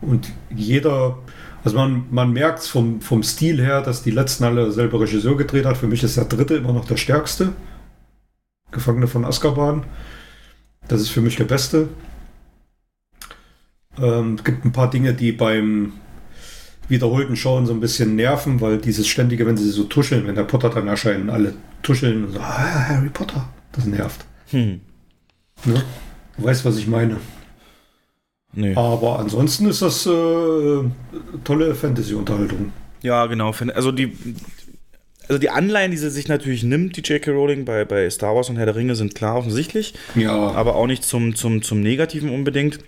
Und 0.00 0.32
jeder, 0.54 1.18
also 1.64 1.76
man, 1.76 2.06
man 2.10 2.32
merkt 2.32 2.60
es 2.60 2.68
vom, 2.68 3.00
vom 3.00 3.22
Stil 3.22 3.60
her, 3.60 3.82
dass 3.82 4.02
die 4.02 4.10
letzten 4.10 4.44
alle 4.44 4.72
selber 4.72 5.00
Regisseur 5.00 5.36
gedreht 5.36 5.66
hat. 5.66 5.76
Für 5.76 5.86
mich 5.86 6.02
ist 6.02 6.16
der 6.16 6.24
dritte 6.24 6.54
immer 6.54 6.72
noch 6.72 6.86
der 6.86 6.96
stärkste. 6.96 7.52
Gefangene 8.70 9.08
von 9.08 9.24
Azkaban. 9.24 9.84
Das 10.86 11.00
ist 11.00 11.10
für 11.10 11.20
mich 11.20 11.36
der 11.36 11.44
beste. 11.44 11.88
Ähm, 13.98 14.36
es 14.36 14.44
gibt 14.44 14.64
ein 14.64 14.72
paar 14.72 14.88
Dinge, 14.88 15.12
die 15.12 15.32
beim 15.32 15.92
wiederholten 16.88 17.36
Schauen 17.36 17.66
so 17.66 17.72
ein 17.72 17.80
bisschen 17.80 18.16
nerven, 18.16 18.60
weil 18.60 18.78
dieses 18.78 19.06
ständige, 19.06 19.46
wenn 19.46 19.56
sie 19.56 19.70
so 19.70 19.84
tuscheln, 19.84 20.26
wenn 20.26 20.34
der 20.34 20.44
Potter 20.44 20.70
dann 20.70 20.88
erscheint, 20.88 21.30
alle 21.30 21.54
tuscheln 21.82 22.24
und 22.24 22.32
so, 22.32 22.40
ah, 22.40 22.88
Harry 22.88 23.10
Potter, 23.10 23.48
das 23.72 23.86
nervt. 23.86 24.24
Hm. 24.50 24.80
Ne? 25.64 25.82
Du 26.36 26.44
weißt, 26.44 26.64
was 26.64 26.78
ich 26.78 26.86
meine. 26.86 27.18
Nee. 28.54 28.74
Aber 28.74 29.18
ansonsten 29.18 29.66
ist 29.66 29.82
das 29.82 30.06
äh, 30.06 30.10
tolle 31.44 31.74
Fantasy-Unterhaltung. 31.74 32.72
Ja, 33.02 33.26
genau. 33.26 33.52
Also 33.74 33.92
die, 33.92 34.16
also 35.28 35.38
die 35.38 35.50
Anleihen, 35.50 35.90
die 35.90 35.98
sie 35.98 36.10
sich 36.10 36.28
natürlich 36.28 36.62
nimmt, 36.62 36.96
die 36.96 37.02
J.K. 37.02 37.30
Rowling 37.30 37.64
bei, 37.64 37.84
bei 37.84 38.08
Star 38.08 38.34
Wars 38.34 38.48
und 38.48 38.56
Herr 38.56 38.66
der 38.66 38.76
Ringe, 38.76 38.96
sind 38.96 39.14
klar 39.14 39.36
offensichtlich. 39.36 39.94
Ja. 40.14 40.32
Aber 40.32 40.76
auch 40.76 40.86
nicht 40.86 41.04
zum, 41.04 41.34
zum, 41.34 41.62
zum 41.62 41.80
Negativen 41.80 42.30
unbedingt. 42.30 42.78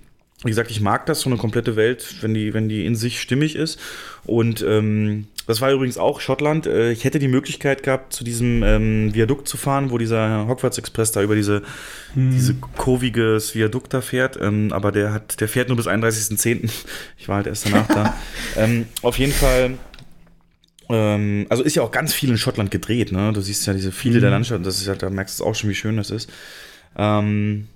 Wie 0.43 0.49
gesagt, 0.49 0.71
ich 0.71 0.81
mag 0.81 1.05
das, 1.05 1.21
so 1.21 1.29
eine 1.29 1.39
komplette 1.39 1.77
Welt, 1.77 2.15
wenn 2.23 2.33
die, 2.33 2.55
wenn 2.55 2.69
die 2.71 2.87
in 2.87 2.97
sich 2.97 3.21
stimmig 3.21 3.57
ist. 3.57 3.79
Und 4.25 4.63
ähm, 4.67 5.27
das 5.47 5.61
war 5.61 5.71
übrigens 5.71 5.99
auch 5.99 6.21
Schottland. 6.21 6.67
Äh, 6.67 6.93
Ich 6.93 7.05
hätte 7.05 7.19
die 7.19 7.29
Möglichkeit 7.29 7.83
gehabt, 7.83 8.15
zu 8.15 8.25
diesem 8.25 8.63
ähm, 8.63 9.15
Viadukt 9.15 9.49
zu 9.49 9.59
fahren, 9.59 9.91
wo 9.91 9.99
dieser 9.99 10.47
Hogwarts 10.49 10.79
Express 10.79 11.13
da 11.13 11.21
über 11.23 11.35
diese, 11.35 11.61
Hm. 12.15 12.31
diese 12.31 12.55
kurviges 12.55 13.55
Viadukt 13.55 13.93
da 13.93 14.01
fährt. 14.01 14.39
Ähm, 14.41 14.73
aber 14.73 14.93
der 14.93 15.13
hat, 15.13 15.41
der 15.43 15.49
fährt 15.49 15.69
nur 15.69 15.77
bis 15.77 15.87
31.10. 15.87 16.71
Ich 17.19 17.29
war 17.29 17.37
halt 17.37 17.47
erst 17.47 17.67
danach 17.67 17.87
da. 17.89 18.17
Ähm, 18.57 18.87
auf 19.03 19.19
jeden 19.19 19.33
Fall. 19.33 19.73
Ähm, 20.89 21.47
also 21.51 21.63
ist 21.63 21.77
ja 21.77 21.83
auch 21.83 21.91
ganz 21.93 22.15
viel 22.15 22.31
in 22.31 22.39
Schottland 22.39 22.71
gedreht, 22.71 23.13
ne? 23.13 23.33
Du 23.33 23.41
siehst 23.43 23.67
ja 23.67 23.75
diese 23.75 23.93
viele 23.93 24.17
Mhm. 24.17 24.21
der 24.23 24.31
Landschaft, 24.31 24.65
das 24.67 24.81
ist 24.81 24.89
halt, 24.89 25.03
da 25.03 25.11
merkst 25.11 25.39
du 25.41 25.45
auch 25.45 25.55
schon, 25.55 25.71
wie 25.71 25.75
schön 25.75 25.97
das 25.99 26.11
ist. 26.11 26.31
Ähm, 26.97 27.69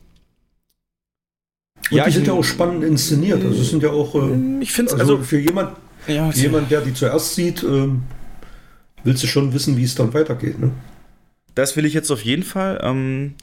Und 1.91 1.97
Ja, 1.99 2.05
die 2.05 2.09
ich- 2.11 2.15
sind 2.17 2.27
ja 2.27 2.33
auch 2.33 2.43
spannend 2.45 2.83
inszeniert. 2.85 3.45
Also 3.45 3.61
es 3.61 3.71
sind 3.71 3.83
ja 3.83 3.91
auch. 3.91 4.15
Äh, 4.15 4.61
ich 4.61 4.73
finde 4.73 4.93
also, 4.93 5.03
also- 5.17 5.19
für 5.25 5.39
jemand, 5.39 5.77
Ja, 6.07 6.31
für 6.31 6.39
jemand, 6.39 6.71
der 6.71 6.81
die 6.81 6.95
zuerst 6.95 7.35
sieht, 7.35 7.63
ähm, 7.63 8.03
willst 9.05 9.23
du 9.23 9.27
schon 9.27 9.53
wissen, 9.53 9.77
wie 9.77 9.85
es 9.85 9.95
dann 9.95 10.13
weitergeht. 10.15 10.59
Ne? 10.59 10.71
Das 11.55 11.77
will 11.77 11.85
ich 11.85 11.93
jetzt 11.95 12.11
auf 12.11 12.23
jeden 12.23 12.43
Fall. 12.43 12.81
Ähm, 12.83 13.35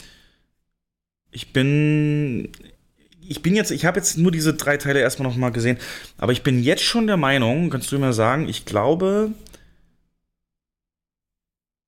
ich 1.32 1.54
bin. 1.54 2.50
Ich 3.28 3.42
bin 3.42 3.56
jetzt, 3.56 3.72
ich 3.72 3.86
habe 3.86 3.98
jetzt 3.98 4.18
nur 4.18 4.32
diese 4.32 4.54
drei 4.56 4.76
Teile 4.76 5.00
erstmal 5.00 5.30
noch 5.30 5.38
mal 5.38 5.52
gesehen, 5.52 5.78
aber 6.18 6.34
ich 6.34 6.44
bin 6.44 6.62
jetzt 6.62 6.84
schon 6.84 7.08
der 7.08 7.16
Meinung, 7.16 7.70
kannst 7.70 7.90
du 7.92 7.98
mir 8.00 8.12
sagen, 8.12 8.50
ich 8.50 8.66
glaube, 8.66 9.32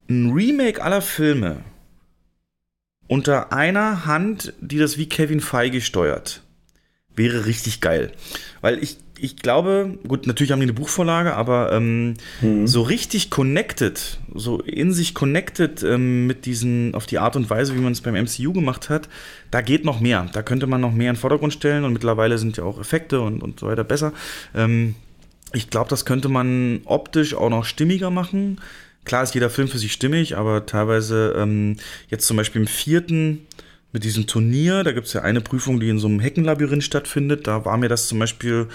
ein 0.10 0.32
Remake 0.32 0.82
aller 0.82 1.02
Filme 1.02 1.58
unter 3.14 3.54
einer 3.54 4.08
Hand, 4.08 4.54
die 4.60 4.80
das 4.80 4.98
wie 4.98 5.08
Kevin 5.08 5.40
Feige 5.40 5.82
steuert, 5.82 6.42
wäre 7.16 7.46
richtig 7.46 7.80
geil. 7.80 8.12
Weil 8.62 8.82
ich, 8.82 8.98
ich 9.20 9.36
glaube, 9.36 10.00
gut, 10.08 10.26
natürlich 10.26 10.52
haben 10.52 10.62
die 10.62 10.66
eine 10.66 10.74
Buchvorlage, 10.74 11.36
aber 11.36 11.74
ähm, 11.74 12.16
so 12.66 12.82
richtig 12.82 13.30
connected, 13.30 14.20
so 14.34 14.62
in 14.62 14.94
sich 14.94 15.14
connected 15.14 15.84
ähm, 15.84 16.26
mit 16.26 16.48
diesen, 16.48 16.96
auf 16.96 17.06
die 17.06 17.20
Art 17.20 17.36
und 17.36 17.52
Weise, 17.52 17.76
wie 17.76 17.82
man 17.82 17.92
es 17.92 18.02
beim 18.02 18.16
MCU 18.16 18.52
gemacht 18.52 18.90
hat, 18.90 19.10
da 19.52 19.62
geht 19.62 19.86
noch 19.86 20.00
mehr. 20.00 20.28
Da 20.34 20.42
könnte 20.42 20.66
man 20.66 20.82
noch 20.82 20.92
mehr 20.92 21.12
in 21.12 21.16
den 21.16 21.22
Vordergrund 21.22 21.54
stellen 21.54 21.84
und 21.84 21.94
mittlerweile 21.94 22.40
sind 22.40 22.58
ja 22.58 22.64
auch 22.64 22.80
Effekte 22.80 23.22
und, 23.22 23.44
und 23.44 23.60
so 23.60 23.68
weiter 23.68 23.84
besser. 23.84 24.14
Ähm, 24.56 24.96
ich 25.54 25.70
glaube, 25.70 25.92
das 25.92 26.06
könnte 26.06 26.30
man 26.30 26.82
optisch 26.86 27.36
auch 27.36 27.52
noch 27.52 27.66
stimmiger 27.66 28.10
machen. 28.10 28.60
Klar 29.06 29.24
ist 29.24 29.34
jeder 29.34 29.50
Film 29.50 29.68
für 29.68 29.78
sich 29.80 29.92
stimmig, 29.94 30.38
aber 30.38 30.66
teilweise 30.66 31.36
ähm, 31.38 31.78
jetzt 32.10 32.26
zum 32.26 32.38
Beispiel 32.38 32.62
im 32.62 32.68
vierten 32.68 33.46
mit 33.92 34.04
diesem 34.04 34.26
Turnier, 34.26 34.84
da 34.84 34.92
gibt 34.92 35.08
es 35.08 35.14
ja 35.14 35.22
eine 35.22 35.42
Prüfung, 35.42 35.80
die 35.80 35.90
in 35.90 36.00
so 36.00 36.08
einem 36.08 36.20
Heckenlabyrinth 36.20 36.84
stattfindet. 36.84 37.46
Da 37.46 37.64
war 37.66 37.78
mir 37.78 37.90
das 37.90 38.08
zum 38.08 38.18
Beispiel, 38.18 38.68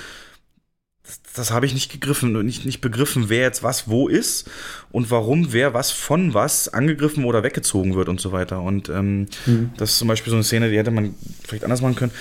das, 1.02 1.20
das 1.34 1.50
habe 1.50 1.66
ich 1.66 1.74
nicht 1.74 1.90
gegriffen, 1.90 2.32
nicht, 2.44 2.65
nicht 2.66 2.81
begriffen, 2.81 3.28
wer 3.28 3.40
jetzt 3.40 3.62
was 3.62 3.89
wo 3.89 4.07
ist 4.08 4.48
und 4.92 5.10
warum 5.10 5.52
wer 5.52 5.74
was 5.74 5.90
von 5.90 6.34
was 6.34 6.68
angegriffen 6.68 7.24
oder 7.24 7.42
weggezogen 7.42 7.97
wird 7.97 8.08
und 8.08 8.20
so 8.20 8.31
weiter. 8.31 8.60
Und 8.62 8.89
ähm, 8.90 9.26
Mhm. 9.47 9.70
das 9.76 9.90
ist 9.90 9.98
zum 9.98 10.08
Beispiel 10.08 10.31
so 10.31 10.36
eine 10.36 10.44
Szene, 10.44 10.70
die 10.70 10.78
hätte 10.78 10.90
man 10.92 11.15
vielleicht 11.44 11.65
anders 11.65 11.81
machen 11.81 11.97
können. 11.97 12.12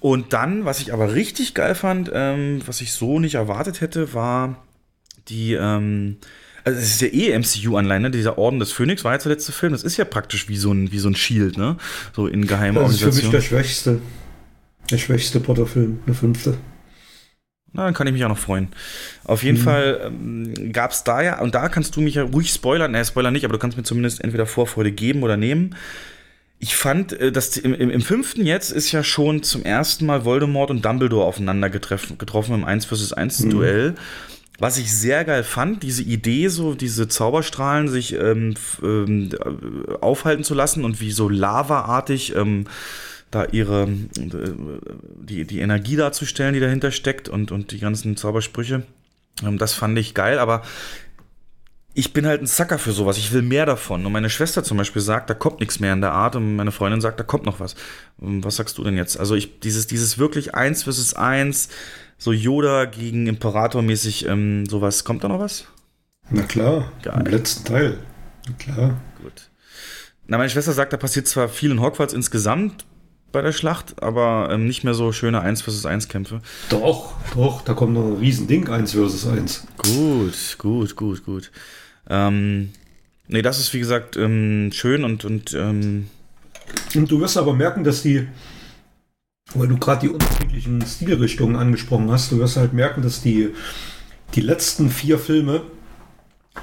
Und 0.00 0.32
dann, 0.32 0.64
was 0.64 0.80
ich 0.80 0.92
aber 0.92 1.14
richtig 1.14 1.54
geil 1.54 1.76
fand, 1.76 2.10
ähm, 2.12 2.60
was 2.66 2.80
ich 2.80 2.92
so 2.92 3.20
nicht 3.20 3.34
erwartet 3.36 3.80
hätte, 3.80 4.14
war 4.14 4.64
die, 5.28 5.52
ähm, 5.54 6.16
also 6.64 6.78
es 6.78 6.94
ist 6.94 7.00
ja 7.00 7.08
eh 7.08 7.38
MCU-Anleihen, 7.38 8.02
ne? 8.02 8.10
Dieser 8.10 8.38
Orden 8.38 8.58
des 8.58 8.72
Phönix 8.72 9.04
war 9.04 9.12
jetzt 9.12 9.24
der 9.24 9.32
letzte 9.32 9.52
Film. 9.52 9.72
Das 9.72 9.82
ist 9.82 9.96
ja 9.96 10.04
praktisch 10.04 10.48
wie 10.48 10.56
so 10.56 10.72
ein, 10.72 10.92
wie 10.92 10.98
so 10.98 11.08
ein 11.08 11.14
Shield, 11.16 11.56
ne? 11.58 11.76
So 12.14 12.26
in 12.26 12.46
geheimer 12.46 12.82
Das 12.82 12.92
ist 12.92 13.00
für 13.02 13.12
mich 13.12 13.30
der 13.30 13.40
schwächste, 13.40 14.00
der 14.90 14.98
schwächste 14.98 15.40
Potter-Film, 15.40 16.00
der 16.06 16.14
fünfte. 16.14 16.56
Na, 17.72 17.86
dann 17.86 17.94
kann 17.94 18.06
ich 18.06 18.12
mich 18.12 18.22
auch 18.24 18.28
noch 18.28 18.38
freuen. 18.38 18.68
Auf 19.24 19.42
jeden 19.42 19.58
Mhm. 19.58 19.62
Fall 19.62 20.00
ähm, 20.04 20.72
gab 20.72 20.90
es 20.92 21.04
da 21.04 21.22
ja, 21.22 21.40
und 21.40 21.54
da 21.54 21.68
kannst 21.70 21.96
du 21.96 22.02
mich 22.02 22.16
ja 22.16 22.22
ruhig 22.24 22.50
spoilern, 22.50 22.92
ne, 22.92 23.02
Spoiler 23.04 23.30
nicht, 23.30 23.44
aber 23.46 23.54
du 23.54 23.58
kannst 23.58 23.78
mir 23.78 23.82
zumindest 23.82 24.22
entweder 24.22 24.44
Vorfreude 24.44 24.92
geben 24.92 25.22
oder 25.22 25.38
nehmen. 25.38 25.74
Ich 26.58 26.76
fand, 26.76 27.12
äh, 27.14 27.32
dass 27.32 27.56
im, 27.56 27.72
im, 27.74 27.88
im 27.90 28.02
fünften 28.02 28.44
jetzt 28.44 28.70
ist 28.72 28.92
ja 28.92 29.02
schon 29.02 29.42
zum 29.42 29.64
ersten 29.64 30.04
Mal 30.04 30.24
Voldemort 30.26 30.70
und 30.70 30.84
Dumbledore 30.84 31.24
aufeinander 31.24 31.70
getreffen, 31.70 32.18
getroffen 32.18 32.54
im 32.54 32.64
1 32.64 32.84
vs 32.84 33.14
1 33.14 33.40
Mhm. 33.40 33.94
Was 34.58 34.78
ich 34.78 34.92
sehr 34.94 35.24
geil 35.24 35.44
fand, 35.44 35.82
diese 35.82 36.02
Idee, 36.02 36.48
so 36.48 36.74
diese 36.74 37.08
Zauberstrahlen 37.08 37.88
sich 37.88 38.14
ähm, 38.14 38.54
ähm, 38.82 39.30
äh, 39.32 39.94
aufhalten 40.00 40.44
zu 40.44 40.54
lassen 40.54 40.84
und 40.84 41.00
wie 41.00 41.10
so 41.10 41.28
lavaartig 41.28 42.36
ähm, 42.36 42.66
da 43.30 43.46
ihre 43.46 43.84
äh, 43.84 44.52
die, 45.16 45.44
die 45.46 45.60
Energie 45.60 45.96
darzustellen, 45.96 46.54
die 46.54 46.60
dahinter 46.60 46.90
steckt 46.90 47.28
und, 47.28 47.50
und 47.50 47.72
die 47.72 47.78
ganzen 47.78 48.16
Zaubersprüche. 48.16 48.82
Ähm, 49.42 49.58
das 49.58 49.74
fand 49.74 49.98
ich 49.98 50.14
geil, 50.14 50.38
aber 50.38 50.62
ich 51.94 52.12
bin 52.12 52.26
halt 52.26 52.40
ein 52.40 52.46
Sucker 52.46 52.78
für 52.78 52.92
sowas. 52.92 53.18
Ich 53.18 53.32
will 53.32 53.42
mehr 53.42 53.66
davon. 53.66 54.06
Und 54.06 54.12
meine 54.12 54.30
Schwester 54.30 54.64
zum 54.64 54.78
Beispiel 54.78 55.02
sagt, 55.02 55.28
da 55.28 55.34
kommt 55.34 55.60
nichts 55.60 55.78
mehr 55.78 55.92
in 55.92 56.00
der 56.00 56.12
Art. 56.12 56.36
Und 56.36 56.56
meine 56.56 56.72
Freundin 56.72 57.00
sagt, 57.00 57.20
da 57.20 57.24
kommt 57.24 57.44
noch 57.44 57.60
was. 57.60 57.74
Ähm, 58.20 58.42
Was 58.44 58.56
sagst 58.56 58.78
du 58.78 58.84
denn 58.84 58.96
jetzt? 58.96 59.18
Also 59.18 59.34
ich, 59.34 59.60
dieses, 59.60 59.86
dieses 59.86 60.18
wirklich 60.18 60.54
eins 60.54 60.84
versus 60.84 61.14
eins, 61.14 61.68
so 62.22 62.32
Yoda 62.32 62.84
gegen 62.84 63.26
Imperator 63.26 63.82
mäßig, 63.82 64.26
ähm, 64.26 64.64
sowas. 64.66 65.02
Kommt 65.02 65.24
da 65.24 65.28
noch 65.28 65.40
was? 65.40 65.64
Na 66.30 66.42
klar, 66.42 66.92
Geil. 67.02 67.18
im 67.18 67.26
letzten 67.26 67.64
Teil. 67.64 67.98
Na 68.46 68.54
klar. 68.54 69.00
Gut. 69.20 69.50
Na, 70.28 70.38
meine 70.38 70.48
Schwester 70.48 70.72
sagt, 70.72 70.92
da 70.92 70.96
passiert 70.98 71.26
zwar 71.26 71.48
viel 71.48 71.72
in 71.72 71.80
Hogwarts 71.80 72.14
insgesamt 72.14 72.86
bei 73.32 73.42
der 73.42 73.50
Schlacht, 73.50 74.00
aber 74.00 74.50
ähm, 74.52 74.68
nicht 74.68 74.84
mehr 74.84 74.94
so 74.94 75.10
schöne 75.10 75.40
1 75.40 75.62
vs 75.62 75.84
1 75.84 76.06
Kämpfe. 76.06 76.42
Doch, 76.68 77.14
doch, 77.34 77.62
da 77.62 77.74
kommt 77.74 77.94
noch 77.94 78.04
ein 78.04 78.16
Riesending, 78.18 78.68
1 78.68 78.92
versus 78.92 79.26
1. 79.26 79.66
Gut, 79.78 80.58
gut, 80.58 80.94
gut, 80.94 81.24
gut. 81.24 81.50
Ähm, 82.08 82.70
nee, 83.26 83.42
das 83.42 83.58
ist 83.58 83.74
wie 83.74 83.80
gesagt 83.80 84.16
ähm, 84.16 84.70
schön 84.72 85.02
und, 85.02 85.24
und 85.24 85.54
ähm, 85.54 86.06
Und 86.94 87.10
du 87.10 87.20
wirst 87.20 87.36
aber 87.36 87.52
merken, 87.52 87.82
dass 87.82 88.02
die, 88.02 88.28
weil 89.58 89.68
du 89.68 89.76
gerade 89.76 90.06
die 90.06 90.08
unterschiedlichen 90.08 90.84
Stilrichtungen 90.86 91.56
angesprochen 91.56 92.10
hast, 92.10 92.32
du 92.32 92.38
wirst 92.38 92.56
halt 92.56 92.72
merken, 92.72 93.02
dass 93.02 93.22
die, 93.22 93.50
die 94.34 94.40
letzten 94.40 94.90
vier 94.90 95.18
Filme 95.18 95.62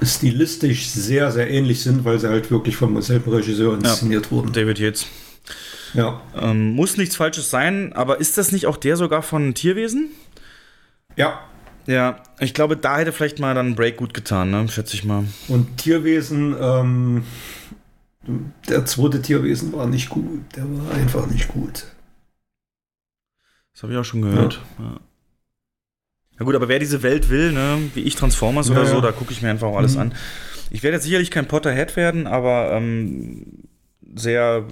stilistisch 0.02 0.88
sehr, 0.88 1.30
sehr 1.32 1.50
ähnlich 1.50 1.82
sind, 1.82 2.04
weil 2.04 2.18
sie 2.18 2.28
halt 2.28 2.50
wirklich 2.50 2.76
vom 2.76 3.00
selben 3.02 3.30
Regisseur 3.30 3.74
inszeniert 3.74 4.30
wurden. 4.30 4.52
David 4.52 4.78
Yates. 4.78 5.06
Ja. 5.94 6.20
Ähm, 6.40 6.74
muss 6.74 6.96
nichts 6.96 7.16
Falsches 7.16 7.50
sein, 7.50 7.92
aber 7.92 8.20
ist 8.20 8.38
das 8.38 8.52
nicht 8.52 8.66
auch 8.66 8.76
der 8.76 8.96
sogar 8.96 9.22
von 9.22 9.54
Tierwesen? 9.54 10.10
Ja. 11.16 11.40
Ja, 11.86 12.22
ich 12.38 12.54
glaube, 12.54 12.76
da 12.76 12.98
hätte 12.98 13.10
vielleicht 13.10 13.40
mal 13.40 13.54
dann 13.54 13.68
ein 13.68 13.74
Break 13.74 13.96
gut 13.96 14.14
getan, 14.14 14.50
ne? 14.50 14.68
schätze 14.68 14.94
ich 14.94 15.04
mal. 15.04 15.24
Und 15.48 15.78
Tierwesen, 15.78 16.54
ähm, 16.60 17.24
der 18.68 18.84
zweite 18.84 19.20
Tierwesen 19.22 19.72
war 19.72 19.86
nicht 19.86 20.08
gut. 20.08 20.40
Der 20.54 20.64
war 20.64 20.94
einfach 20.94 21.26
nicht 21.26 21.48
gut. 21.48 21.86
Das 23.80 23.84
habe 23.84 23.94
ich 23.94 23.98
auch 23.98 24.04
schon 24.04 24.20
gehört. 24.20 24.60
Ja. 24.78 25.00
ja. 26.38 26.44
gut, 26.44 26.54
aber 26.54 26.68
wer 26.68 26.78
diese 26.78 27.02
Welt 27.02 27.30
will, 27.30 27.50
ne, 27.52 27.78
wie 27.94 28.00
ich 28.02 28.14
Transformers 28.14 28.68
Ja, 28.68 28.74
oder 28.74 28.84
so, 28.84 28.96
ja. 28.96 29.00
da 29.00 29.10
gucke 29.10 29.32
ich 29.32 29.40
mir 29.40 29.48
einfach 29.48 29.68
auch 29.68 29.78
alles 29.78 29.94
Mhm. 29.94 30.00
an. 30.02 30.14
Ich 30.68 30.82
werde 30.82 30.96
jetzt 30.96 31.04
sicherlich 31.04 31.30
kein 31.30 31.48
Potterhead 31.48 31.96
werden, 31.96 32.26
aber 32.26 32.72
ähm, 32.72 33.46
sehr, 34.14 34.66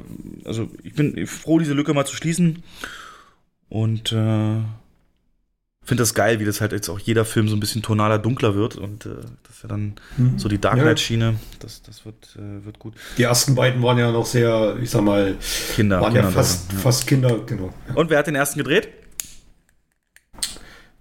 also 0.44 0.68
ich 0.82 0.92
bin 0.92 1.26
froh, 1.26 1.58
diese 1.58 1.72
Lücke 1.72 1.94
mal 1.94 2.04
zu 2.04 2.16
schließen. 2.16 2.62
Und 3.70 4.12
äh, 4.12 4.58
finde 5.88 6.02
das 6.02 6.14
geil, 6.14 6.38
wie 6.38 6.44
das 6.44 6.60
halt 6.60 6.72
jetzt 6.72 6.88
auch 6.88 6.98
jeder 6.98 7.24
Film 7.24 7.48
so 7.48 7.56
ein 7.56 7.60
bisschen 7.60 7.82
tonaler, 7.82 8.18
dunkler 8.18 8.54
wird. 8.54 8.76
Und 8.76 9.06
äh, 9.06 9.08
das 9.42 9.56
ist 9.56 9.62
ja 9.62 9.68
dann 9.68 9.94
Mhm. 10.16 10.38
so 10.38 10.48
die 10.48 10.58
Dark. 10.60 10.78
Knight-Schiene. 10.78 11.34
Das, 11.58 11.82
das 11.82 12.04
wird, 12.04 12.36
äh, 12.36 12.64
wird 12.64 12.78
gut. 12.78 12.94
Die 13.16 13.22
ersten 13.24 13.54
beiden 13.54 13.82
waren 13.82 13.98
ja 13.98 14.12
noch 14.12 14.26
sehr, 14.26 14.76
ich 14.80 14.90
sag 14.90 15.02
mal, 15.02 15.34
Kinder, 15.74 16.00
waren 16.00 16.12
Kinder 16.12 16.28
ja 16.28 16.30
fast, 16.34 16.72
ja. 16.72 16.78
fast 16.78 17.06
Kinder, 17.06 17.38
genau. 17.44 17.72
Und 17.94 18.10
wer 18.10 18.18
hat 18.18 18.26
den 18.28 18.34
ersten 18.36 18.58
gedreht? 18.58 18.88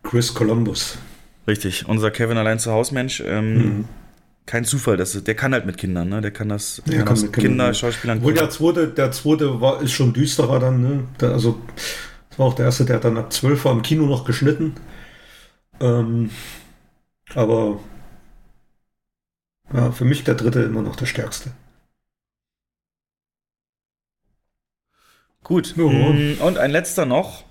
Chris 0.03 0.33
Columbus. 0.33 0.97
Richtig, 1.47 1.87
unser 1.87 2.11
Kevin 2.11 2.37
allein 2.37 2.59
zu 2.59 2.71
Hausmensch. 2.71 3.21
Ähm, 3.25 3.53
Mhm. 3.57 3.85
Kein 4.45 4.63
Zufall, 4.63 4.95
das, 4.95 5.21
der 5.21 5.35
kann 5.35 5.51
halt 5.51 5.65
mit 5.65 5.77
Kindern, 5.77 6.07
ne? 6.07 6.21
Der 6.21 6.31
kann 6.31 6.47
das, 6.47 6.81
Der 6.87 6.99
kann 6.99 7.05
kann 7.07 7.21
mit 7.21 7.33
Kindern, 7.33 7.51
ja. 7.51 7.63
Kinderschauspielern. 7.65 8.17
Obwohl 8.19 8.33
der 8.33 8.49
zweite, 8.49 8.87
der 8.87 9.11
zweite 9.11 9.59
war, 9.59 9.81
ist 9.81 9.91
schon 9.91 10.13
düsterer 10.13 10.59
dann, 10.61 10.81
ne? 10.81 11.03
Der, 11.19 11.31
also, 11.31 11.59
das 12.37 12.39
war 12.39 12.45
auch 12.45 12.53
der 12.53 12.65
erste, 12.65 12.85
der 12.85 12.99
dann 12.99 13.17
ab 13.17 13.33
12 13.33 13.65
war 13.65 13.71
im 13.71 13.81
Kino 13.81 14.05
noch 14.05 14.23
geschnitten. 14.25 14.75
Ähm, 15.79 16.29
aber 17.33 17.79
ja, 19.73 19.91
für 19.91 20.05
mich 20.05 20.23
der 20.23 20.35
dritte 20.35 20.61
immer 20.61 20.81
noch 20.83 20.95
der 20.95 21.07
stärkste. 21.07 21.51
Gut. 25.43 25.75
Ja. 25.77 25.83
Mm, 25.85 26.37
Und 26.41 26.57
ein 26.57 26.71
letzter 26.71 27.05
noch. 27.05 27.43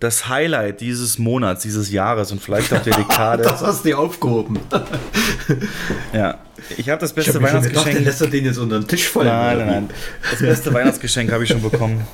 Das 0.00 0.28
Highlight 0.28 0.80
dieses 0.80 1.18
Monats, 1.18 1.62
dieses 1.62 1.90
Jahres 1.90 2.30
und 2.30 2.40
vielleicht 2.42 2.72
auch 2.74 2.82
der 2.82 2.94
Dekade. 2.96 3.42
Das 3.42 3.62
hast 3.62 3.84
du 3.84 3.88
dir 3.88 3.98
aufgehoben. 3.98 4.58
ja. 6.12 6.38
Ich 6.76 6.90
habe 6.90 7.00
das 7.00 7.10
Ich 7.10 7.16
beste 7.16 7.34
hab 7.34 7.48
schon 7.48 7.62
gedacht, 7.62 7.64
Weihnachtsgeschenk. 7.64 7.94
der 7.96 8.04
lässt 8.04 8.20
er 8.20 8.26
den 8.28 8.44
jetzt 8.44 8.58
unter 8.58 8.78
den 8.80 8.88
Tisch 8.88 9.08
fallen. 9.08 9.28
nein, 9.28 9.58
nein, 9.58 9.66
nein. 9.66 9.90
Das 10.30 10.40
beste 10.40 10.72
Weihnachtsgeschenk 10.74 11.32
habe 11.32 11.44
ich 11.44 11.50
schon 11.50 11.62
bekommen. 11.62 12.06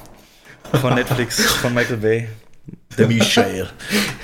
Von 0.72 0.94
Netflix, 0.94 1.40
von 1.56 1.74
Michael 1.74 1.96
Bay. 1.98 2.28
Der 2.96 3.06
Michel. 3.06 3.68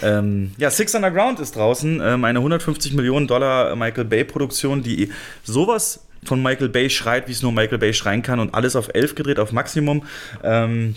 ähm, 0.03 0.53
ja, 0.59 0.71
Six 0.71 0.95
Underground 0.95 1.41
ist 1.41 1.57
draußen. 1.57 2.01
Ähm, 2.03 2.25
eine 2.25 2.39
150 2.39 2.95
Millionen 2.95 3.27
Dollar 3.27 3.75
Michael 3.77 4.05
Bay 4.05 4.25
Produktion, 4.25 4.83
die 4.83 5.11
sowas 5.45 6.07
von 6.25 6.43
Michael 6.43 6.69
Bay 6.69 6.91
schreit, 6.91 7.29
wie 7.29 7.33
es 7.33 7.43
nur 7.43 7.53
Michael 7.53 7.79
Bay 7.79 7.93
schreien 7.95 8.23
kann 8.23 8.41
und 8.41 8.55
alles 8.55 8.77
auf 8.77 8.89
11 8.93 9.15
gedreht, 9.15 9.39
auf 9.39 9.53
Maximum. 9.53 10.05
Ähm, 10.43 10.97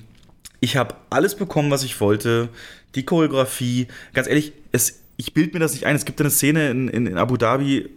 ich 0.60 0.78
habe 0.78 0.96
alles 1.10 1.36
bekommen, 1.36 1.72
was 1.72 1.84
ich 1.84 2.00
wollte. 2.02 2.50
Die 2.96 3.06
Choreografie. 3.06 3.88
Ganz 4.14 4.28
ehrlich, 4.28 4.54
es, 4.72 5.00
ich 5.18 5.34
bild 5.34 5.54
mir 5.54 5.60
das 5.60 5.74
nicht 5.74 5.86
ein. 5.86 5.96
Es 5.96 6.06
gibt 6.06 6.20
eine 6.20 6.30
Szene 6.30 6.70
in, 6.70 6.88
in, 6.88 7.08
in 7.08 7.18
Abu 7.18 7.38
Dhabi, 7.38 7.90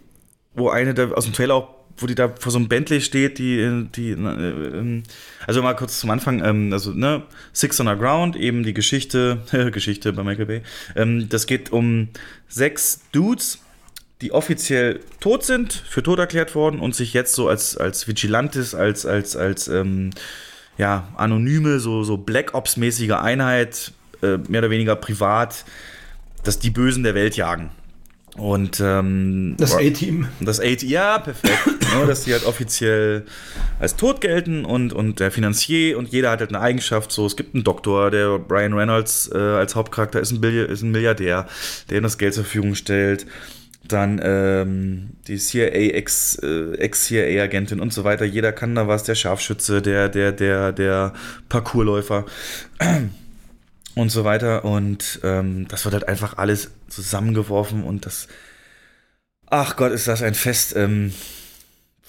wo 0.53 0.69
eine 0.69 0.93
da 0.93 1.09
aus 1.11 1.25
dem 1.25 1.33
Trailer 1.33 1.55
auch, 1.55 1.69
wo 1.97 2.07
die 2.07 2.15
da 2.15 2.29
vor 2.39 2.51
so 2.51 2.57
einem 2.57 2.67
Bentley 2.67 3.01
steht, 3.01 3.37
die, 3.37 3.85
die, 3.95 4.11
äh, 4.11 4.15
ähm, 4.15 5.03
also 5.45 5.61
mal 5.61 5.75
kurz 5.75 5.99
zum 5.99 6.09
Anfang, 6.09 6.43
ähm, 6.43 6.73
also, 6.73 6.91
ne, 6.91 7.23
Six 7.53 7.79
on 7.79 7.87
the 7.87 7.95
Ground, 7.95 8.35
eben 8.35 8.63
die 8.63 8.73
Geschichte, 8.73 9.39
Geschichte 9.71 10.13
bei 10.13 10.23
Michael 10.23 10.45
Bay. 10.45 10.61
Ähm, 10.95 11.29
das 11.29 11.45
geht 11.45 11.71
um 11.71 12.09
sechs 12.47 13.01
Dudes, 13.11 13.59
die 14.21 14.31
offiziell 14.31 15.01
tot 15.19 15.43
sind, 15.43 15.73
für 15.73 16.01
tot 16.01 16.19
erklärt 16.19 16.55
worden 16.55 16.79
und 16.79 16.95
sich 16.95 17.13
jetzt 17.13 17.35
so 17.35 17.47
als, 17.47 17.77
als 17.77 18.07
Vigilantes, 18.07 18.73
als, 18.73 19.05
als, 19.05 19.35
als, 19.35 19.67
ähm, 19.67 20.11
ja, 20.77 21.09
anonyme, 21.15 21.79
so, 21.79 22.03
so 22.03 22.17
Black 22.17 22.53
Ops-mäßige 22.53 23.11
Einheit, 23.11 23.91
äh, 24.21 24.37
mehr 24.47 24.61
oder 24.61 24.69
weniger 24.69 24.95
privat, 24.95 25.65
dass 26.43 26.59
die 26.59 26.69
Bösen 26.69 27.03
der 27.03 27.15
Welt 27.15 27.35
jagen. 27.35 27.69
Und 28.35 28.81
ähm, 28.83 29.55
Das 29.59 29.75
A-Team. 29.75 30.27
Das 30.41 30.59
A-Team, 30.59 30.89
ja, 30.89 31.19
perfekt. 31.19 31.53
Nur, 31.95 32.07
dass 32.07 32.23
die 32.23 32.33
halt 32.33 32.45
offiziell 32.45 33.25
als 33.79 33.95
tot 33.95 34.21
gelten 34.21 34.65
und, 34.65 34.91
und 34.91 35.19
der 35.19 35.29
Finanzier 35.29 35.97
und 35.99 36.09
jeder 36.09 36.31
hat 36.31 36.39
halt 36.39 36.49
eine 36.49 36.59
Eigenschaft. 36.59 37.11
So, 37.11 37.27
es 37.27 37.35
gibt 37.35 37.53
einen 37.53 37.63
Doktor, 37.63 38.09
der 38.09 38.39
Brian 38.39 38.73
Reynolds 38.73 39.29
äh, 39.31 39.37
als 39.37 39.75
Hauptcharakter 39.75 40.19
ist 40.19 40.31
ein, 40.31 40.41
Billi- 40.41 40.65
ist 40.65 40.81
ein 40.81 40.89
Milliardär, 40.91 41.45
der 41.89 41.97
ihm 41.97 42.03
das 42.03 42.17
Geld 42.17 42.33
zur 42.33 42.43
Verfügung 42.43 42.73
stellt. 42.73 43.27
Dann 43.87 44.19
ähm, 44.23 45.09
die 45.27 45.37
CIA, 45.37 45.67
Ex, 45.67 46.39
äh, 46.41 47.79
und 47.79 47.93
so 47.93 48.03
weiter. 48.05 48.25
Jeder 48.25 48.51
kann 48.53 48.73
da 48.73 48.87
was, 48.87 49.03
der 49.03 49.13
Scharfschütze, 49.15 49.81
der, 49.81 50.07
der, 50.09 50.31
der, 50.31 50.71
der 50.71 51.13
Parkourläufer 51.49 52.25
und 53.95 54.09
so 54.09 54.23
weiter. 54.23 54.65
Und 54.65 55.19
ähm, 55.23 55.67
das 55.67 55.85
wird 55.85 55.93
halt 55.93 56.07
einfach 56.07 56.37
alles 56.37 56.71
zusammengeworfen 56.87 57.83
und 57.83 58.05
das. 58.05 58.27
Ach 59.47 59.75
Gott, 59.75 59.91
ist 59.91 60.07
das 60.07 60.21
ein 60.23 60.33
Fest. 60.33 60.75
Ähm, 60.75 61.13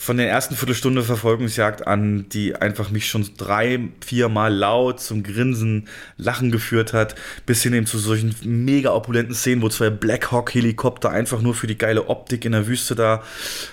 von 0.05 0.18
der 0.18 0.28
ersten 0.28 0.55
Viertelstunde 0.55 1.02
Verfolgungsjagd 1.02 1.86
an, 1.86 2.26
die 2.28 2.55
einfach 2.55 2.91
mich 2.91 3.08
schon 3.08 3.26
drei, 3.39 3.89
vier 4.05 4.28
Mal 4.28 4.52
laut 4.55 5.00
zum 5.00 5.23
Grinsen, 5.23 5.89
Lachen 6.18 6.52
geführt 6.52 6.92
hat, 6.92 7.15
bis 7.47 7.62
hin 7.62 7.73
eben 7.73 7.86
zu 7.86 7.97
solchen 7.97 8.34
mega 8.44 8.92
opulenten 8.92 9.34
Szenen, 9.34 9.62
wo 9.62 9.70
zwei 9.70 9.89
Black 9.89 10.31
Hawk 10.31 10.52
Helikopter 10.55 11.08
einfach 11.08 11.41
nur 11.41 11.55
für 11.55 11.66
die 11.66 11.78
geile 11.78 12.08
Optik 12.08 12.44
in 12.44 12.52
der 12.52 12.66
Wüste 12.66 12.94
da 12.94 13.23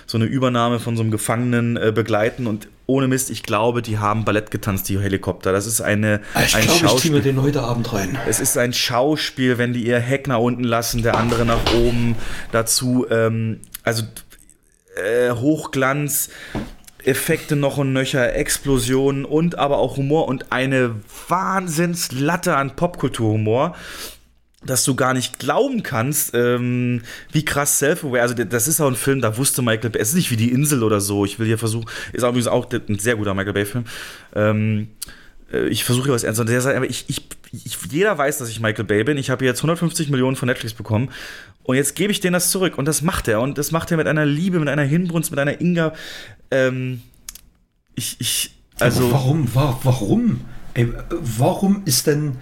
so 0.06 0.16
eine 0.16 0.24
Übernahme 0.24 0.80
von 0.80 0.96
so 0.96 1.02
einem 1.02 1.10
Gefangenen 1.10 1.76
äh, 1.76 1.92
begleiten 1.94 2.46
und 2.46 2.66
ohne 2.86 3.08
Mist, 3.08 3.28
ich 3.28 3.42
glaube, 3.42 3.82
die 3.82 3.98
haben 3.98 4.24
Ballett 4.24 4.50
getanzt, 4.50 4.88
die 4.88 4.98
Helikopter. 4.98 5.52
Das 5.52 5.66
ist 5.66 5.82
eine, 5.82 6.22
Ich 6.46 6.54
ein 6.56 6.62
glaube, 6.62 6.64
ich 6.64 6.66
ziehe 6.66 6.88
Schauspiel. 6.88 7.10
mir 7.12 7.20
den 7.20 7.42
heute 7.42 7.62
Abend 7.62 7.92
rein. 7.92 8.18
Es 8.26 8.40
ist 8.40 8.56
ein 8.56 8.72
Schauspiel, 8.72 9.58
wenn 9.58 9.74
die 9.74 9.84
ihr 9.84 9.98
Heck 10.00 10.28
nach 10.28 10.38
unten 10.38 10.64
lassen, 10.64 11.02
der 11.02 11.18
andere 11.18 11.44
nach 11.44 11.74
oben. 11.74 12.16
Dazu, 12.52 13.06
ähm, 13.10 13.60
also 13.82 14.04
äh, 14.96 15.32
Hochglanz, 15.32 16.30
Effekte 17.04 17.56
noch 17.56 17.78
und 17.78 17.92
nöcher, 17.92 18.34
Explosionen 18.34 19.24
und 19.24 19.58
aber 19.58 19.78
auch 19.78 19.96
Humor 19.96 20.28
und 20.28 20.52
eine 20.52 20.96
Wahnsinnslatte 21.28 22.56
an 22.56 22.76
Popkulturhumor 22.76 23.74
dass 24.64 24.84
du 24.84 24.94
gar 24.94 25.14
nicht 25.14 25.38
glauben 25.38 25.82
kannst, 25.82 26.34
ähm, 26.34 27.02
wie 27.32 27.44
krass 27.44 27.78
self-aware. 27.78 28.22
Also, 28.22 28.34
das 28.34 28.68
ist 28.68 28.80
auch 28.80 28.88
ein 28.88 28.96
Film, 28.96 29.20
da 29.20 29.36
wusste 29.36 29.62
Michael 29.62 29.90
Bay, 29.90 30.00
es 30.00 30.10
ist 30.10 30.14
nicht 30.14 30.30
wie 30.30 30.36
die 30.36 30.52
Insel 30.52 30.82
oder 30.82 31.00
so. 31.00 31.24
Ich 31.24 31.38
will 31.38 31.46
hier 31.46 31.58
versuchen, 31.58 31.86
ist 32.12 32.22
übrigens 32.22 32.46
auch 32.46 32.70
ein 32.70 32.98
sehr 32.98 33.16
guter 33.16 33.34
Michael 33.34 33.54
Bay-Film. 33.54 33.84
Ähm, 34.34 34.88
äh, 35.52 35.66
ich 35.66 35.84
versuche 35.84 36.06
hier 36.06 36.14
was 36.14 36.24
ernst. 36.24 36.48
Der 36.48 36.60
sagt, 36.60 36.76
aber 36.76 36.88
ich, 36.88 37.04
ich, 37.08 37.26
ich, 37.52 37.78
jeder 37.90 38.16
weiß, 38.16 38.38
dass 38.38 38.48
ich 38.48 38.60
Michael 38.60 38.84
Bay 38.84 39.04
bin. 39.04 39.18
Ich 39.18 39.30
habe 39.30 39.44
jetzt 39.44 39.58
150 39.58 40.10
Millionen 40.10 40.36
von 40.36 40.46
Netflix 40.46 40.74
bekommen. 40.74 41.10
Und 41.64 41.76
jetzt 41.76 41.94
gebe 41.94 42.10
ich 42.12 42.20
denen 42.20 42.32
das 42.34 42.50
zurück. 42.50 42.76
Und 42.78 42.86
das 42.86 43.02
macht 43.02 43.28
er. 43.28 43.40
Und 43.40 43.58
das 43.58 43.70
macht 43.70 43.90
er 43.90 43.96
mit 43.96 44.06
einer 44.06 44.26
Liebe, 44.26 44.58
mit 44.58 44.68
einer 44.68 44.82
Hinbrunst, 44.82 45.30
mit 45.30 45.38
einer 45.40 45.60
Inga. 45.60 45.92
Ähm, 46.50 47.02
ich, 47.94 48.16
ich, 48.20 48.54
also. 48.80 49.04
Aber 49.04 49.12
warum, 49.12 49.54
wa- 49.54 49.78
warum? 49.82 50.40
Ey, 50.74 50.92
warum 51.10 51.82
ist 51.84 52.06
denn. 52.06 52.36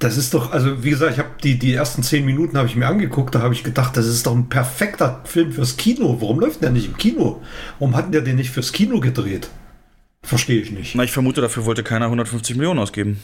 Das 0.00 0.16
ist 0.16 0.34
doch, 0.34 0.50
also 0.52 0.82
wie 0.82 0.90
gesagt, 0.90 1.12
ich 1.12 1.18
habe 1.18 1.30
die, 1.42 1.56
die 1.56 1.72
ersten 1.72 2.02
zehn 2.02 2.24
Minuten 2.26 2.58
habe 2.58 2.66
ich 2.68 2.74
mir 2.74 2.88
angeguckt, 2.88 3.32
da 3.34 3.40
habe 3.40 3.54
ich 3.54 3.62
gedacht, 3.62 3.96
das 3.96 4.06
ist 4.06 4.26
doch 4.26 4.34
ein 4.34 4.48
perfekter 4.48 5.22
Film 5.24 5.52
fürs 5.52 5.76
Kino. 5.76 6.16
Warum 6.20 6.40
läuft 6.40 6.62
der 6.62 6.70
nicht 6.70 6.88
im 6.88 6.96
Kino? 6.96 7.40
Warum 7.78 7.94
hat 7.94 8.12
der 8.12 8.20
den 8.22 8.34
nicht 8.36 8.50
fürs 8.50 8.72
Kino 8.72 8.98
gedreht? 8.98 9.48
Verstehe 10.24 10.60
ich 10.60 10.72
nicht. 10.72 10.96
Na, 10.96 11.04
ich 11.04 11.12
vermute, 11.12 11.40
dafür 11.40 11.64
wollte 11.64 11.84
keiner 11.84 12.06
150 12.06 12.56
Millionen 12.56 12.80
ausgeben. 12.80 13.20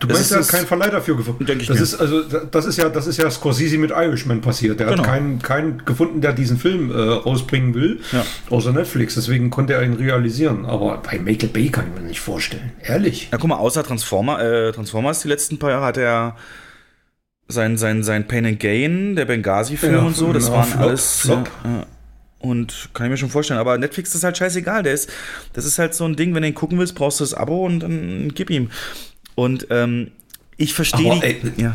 Du 0.00 0.06
Das 0.06 0.16
meinst, 0.16 0.32
er 0.32 0.38
hat 0.40 0.48
keinen 0.48 0.66
Verleih 0.66 0.88
dafür 0.90 1.16
gefunden. 1.16 1.46
Denke 1.46 1.62
ich 1.62 1.68
das 1.68 1.76
mir. 1.76 1.82
ist 1.84 1.94
also 1.94 2.22
das 2.22 2.64
ist 2.66 2.76
ja 2.78 2.88
das 2.88 3.06
ist 3.06 3.18
ja 3.18 3.30
Scorsese 3.30 3.78
mit 3.78 3.90
Irishman 3.90 4.40
passiert. 4.40 4.80
Der 4.80 4.86
Genau. 4.88 5.02
hat 5.02 5.06
keinen, 5.08 5.40
keinen 5.40 5.84
gefunden, 5.84 6.20
der 6.22 6.32
diesen 6.32 6.58
Film 6.58 6.90
äh, 6.90 6.94
rausbringen 6.98 7.74
will, 7.74 8.00
außer 8.48 8.72
Netflix. 8.72 9.14
Deswegen 9.14 9.50
konnte 9.50 9.74
er 9.74 9.82
ihn 9.82 9.92
realisieren. 9.94 10.64
Aber 10.66 10.98
bei 10.98 11.18
Michael 11.18 11.50
Bay 11.50 11.68
kann 11.68 11.84
ich 11.94 12.00
mir 12.02 12.08
nicht 12.08 12.20
vorstellen. 12.20 12.72
Ehrlich. 12.82 13.28
Na 13.30 13.38
guck 13.38 13.48
mal, 13.50 13.56
außer 13.58 13.84
Transformer, 13.84 14.40
äh, 14.42 14.72
Transformers 14.72 15.20
die 15.22 15.28
letzten 15.28 15.58
paar 15.58 15.70
Jahre 15.70 15.84
hat 15.84 15.96
er 15.98 16.36
sein, 17.48 17.76
sein, 17.76 18.02
sein 18.02 18.26
Pain 18.28 18.46
and 18.46 18.60
Gain, 18.60 19.16
der 19.16 19.24
Benghazi-Film 19.26 19.92
Ja, 19.94 20.00
und 20.00 20.16
so, 20.16 20.32
das 20.32 20.46
ja, 20.48 20.52
waren 20.54 20.64
Flop, 20.68 20.80
alles. 20.82 21.20
Flop. 21.20 21.50
Ja, 21.64 21.70
ja. 21.70 21.86
und 22.38 22.88
kann 22.94 23.06
ich 23.06 23.10
mir 23.10 23.16
schon 23.16 23.28
vorstellen, 23.28 23.58
aber 23.60 23.76
Netflix 23.76 24.14
ist 24.14 24.22
halt 24.24 24.38
scheißegal. 24.38 24.82
Der 24.84 24.94
ist, 24.94 25.10
das 25.52 25.64
ist 25.66 25.78
halt 25.78 25.92
so 25.94 26.04
ein 26.04 26.16
Ding, 26.16 26.34
wenn 26.34 26.42
du 26.42 26.48
ihn 26.48 26.54
gucken 26.54 26.78
willst, 26.78 26.94
brauchst 26.94 27.20
du 27.20 27.24
das 27.24 27.34
Abo 27.34 27.66
und 27.66 27.80
dann 27.80 28.30
gib 28.34 28.50
ihm. 28.50 28.70
Und 29.34 29.66
ähm, 29.70 30.10
ich 30.56 30.74
verstehe 30.74 31.14
die. 31.14 31.22
ey, 31.22 31.40
ja. 31.56 31.74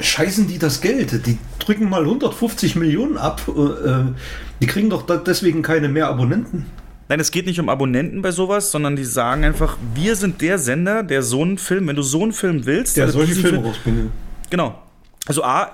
Scheißen 0.00 0.48
die 0.48 0.58
das 0.58 0.80
Geld? 0.80 1.26
Die 1.26 1.38
drücken 1.58 1.88
mal 1.88 2.02
150 2.02 2.76
Millionen 2.76 3.18
ab. 3.18 3.42
Äh, 3.48 4.12
die 4.60 4.66
kriegen 4.66 4.88
doch 4.90 5.04
deswegen 5.22 5.62
keine 5.62 5.88
mehr 5.88 6.08
Abonnenten. 6.08 6.66
Nein, 7.08 7.20
es 7.20 7.30
geht 7.30 7.44
nicht 7.44 7.60
um 7.60 7.68
Abonnenten 7.68 8.22
bei 8.22 8.30
sowas, 8.30 8.70
sondern 8.70 8.96
die 8.96 9.04
sagen 9.04 9.44
einfach, 9.44 9.76
wir 9.94 10.16
sind 10.16 10.40
der 10.40 10.58
Sender, 10.58 11.02
der 11.02 11.22
so 11.22 11.42
einen 11.42 11.58
Film, 11.58 11.86
wenn 11.88 11.96
du 11.96 12.02
so 12.02 12.22
einen 12.22 12.32
Film 12.32 12.64
willst, 12.64 12.96
Der 12.96 13.08
solche 13.08 13.34
Filme 13.34 13.48
Film- 13.50 13.64
rausbringt. 13.66 14.10
Genau. 14.48 14.80
Also 15.26 15.44
A, 15.44 15.64
äh, 15.64 15.68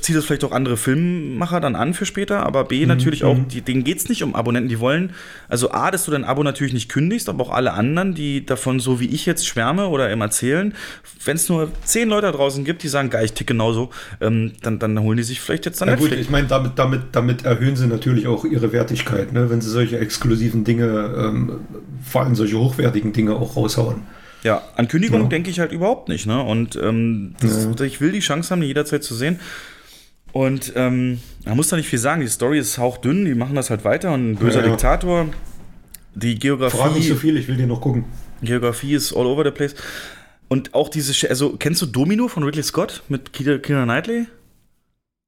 zieht 0.00 0.16
das 0.16 0.24
vielleicht 0.24 0.44
auch 0.44 0.52
andere 0.52 0.76
Filmmacher 0.76 1.60
dann 1.60 1.76
an 1.76 1.94
für 1.94 2.06
später, 2.06 2.44
aber 2.44 2.64
B, 2.64 2.82
Mhm, 2.82 2.88
natürlich 2.88 3.24
auch, 3.24 3.36
mhm. 3.36 3.48
die, 3.48 3.60
denen 3.60 3.84
geht 3.84 3.98
es 3.98 4.08
nicht 4.08 4.22
um 4.22 4.34
Abonnenten, 4.34 4.68
die 4.68 4.80
wollen, 4.80 5.12
also 5.48 5.70
A, 5.70 5.90
dass 5.90 6.04
du 6.04 6.10
dein 6.10 6.24
Abo 6.24 6.42
natürlich 6.42 6.72
nicht 6.72 6.88
kündigst, 6.88 7.28
aber 7.28 7.44
auch 7.44 7.50
alle 7.50 7.72
anderen, 7.72 8.14
die 8.14 8.44
davon 8.44 8.80
so 8.80 9.00
wie 9.00 9.06
ich 9.06 9.26
jetzt 9.26 9.46
schwärme 9.46 9.88
oder 9.88 10.10
im 10.10 10.20
Erzählen, 10.20 10.74
wenn 11.24 11.36
es 11.36 11.48
nur 11.48 11.70
zehn 11.84 12.08
Leute 12.08 12.26
da 12.26 12.32
draußen 12.32 12.64
gibt, 12.64 12.82
die 12.82 12.88
sagen, 12.88 13.10
geil, 13.10 13.24
ich 13.24 13.32
tick 13.32 13.46
genauso, 13.46 13.90
ähm, 14.20 14.52
dann, 14.62 14.78
dann 14.78 14.98
holen 15.00 15.16
die 15.16 15.22
sich 15.22 15.40
vielleicht 15.40 15.66
jetzt 15.66 15.80
dann 15.80 15.88
Na 15.88 15.96
gut, 15.96 16.12
ich 16.12 16.30
meine, 16.30 16.46
damit, 16.46 16.72
damit, 16.76 17.02
damit 17.12 17.44
erhöhen 17.44 17.76
sie 17.76 17.86
natürlich 17.86 18.26
auch 18.26 18.44
ihre 18.44 18.72
Wertigkeit, 18.72 19.32
ne? 19.32 19.50
wenn 19.50 19.60
sie 19.60 19.70
solche 19.70 19.98
exklusiven 19.98 20.64
Dinge, 20.64 21.14
ähm, 21.16 21.60
vor 22.02 22.22
allem 22.22 22.34
solche 22.34 22.58
hochwertigen 22.58 23.12
Dinge 23.12 23.36
auch 23.36 23.56
raushauen. 23.56 24.02
Ja, 24.44 24.62
an 24.76 24.88
Kündigung 24.88 25.22
Ja. 25.22 25.28
denke 25.28 25.50
ich 25.50 25.58
halt 25.60 25.72
überhaupt 25.72 26.08
nicht, 26.08 26.26
ne? 26.26 26.42
Und 26.42 26.76
ähm, 26.76 27.34
das, 27.40 27.66
ich 27.82 28.00
will 28.00 28.12
die 28.12 28.20
Chance 28.20 28.50
haben, 28.50 28.60
die 28.60 28.68
jederzeit 28.68 29.02
zu 29.02 29.14
sehen. 29.14 29.40
Und 30.32 30.72
ähm, 30.76 31.20
man 31.44 31.56
muss 31.56 31.68
da 31.68 31.76
nicht 31.76 31.88
viel 31.88 31.98
sagen. 31.98 32.20
Die 32.20 32.28
Story 32.28 32.58
ist 32.58 32.78
hauchdünn, 32.78 33.24
die 33.24 33.34
machen 33.34 33.54
das 33.56 33.70
halt 33.70 33.84
weiter. 33.84 34.12
Und 34.12 34.32
ein 34.32 34.36
böser 34.36 34.60
Ja, 34.60 34.66
ja. 34.66 34.70
Diktator. 34.72 35.26
Die 36.14 36.38
Geografie. 36.38 36.76
Frag 36.76 36.94
nicht 36.94 37.08
so 37.08 37.16
viel, 37.16 37.36
ich 37.36 37.48
will 37.48 37.56
dir 37.56 37.66
noch 37.66 37.80
gucken. 37.80 38.04
Geografie 38.42 38.94
ist 38.94 39.12
all 39.12 39.26
over 39.26 39.44
the 39.44 39.50
place. 39.50 39.74
Und 40.48 40.74
auch 40.74 40.88
diese, 40.88 41.28
also 41.28 41.56
kennst 41.56 41.82
du 41.82 41.86
Domino 41.86 42.28
von 42.28 42.42
Ridley 42.42 42.62
Scott 42.62 43.02
mit 43.08 43.32
Keira 43.32 43.58
Knightley? 43.84 44.26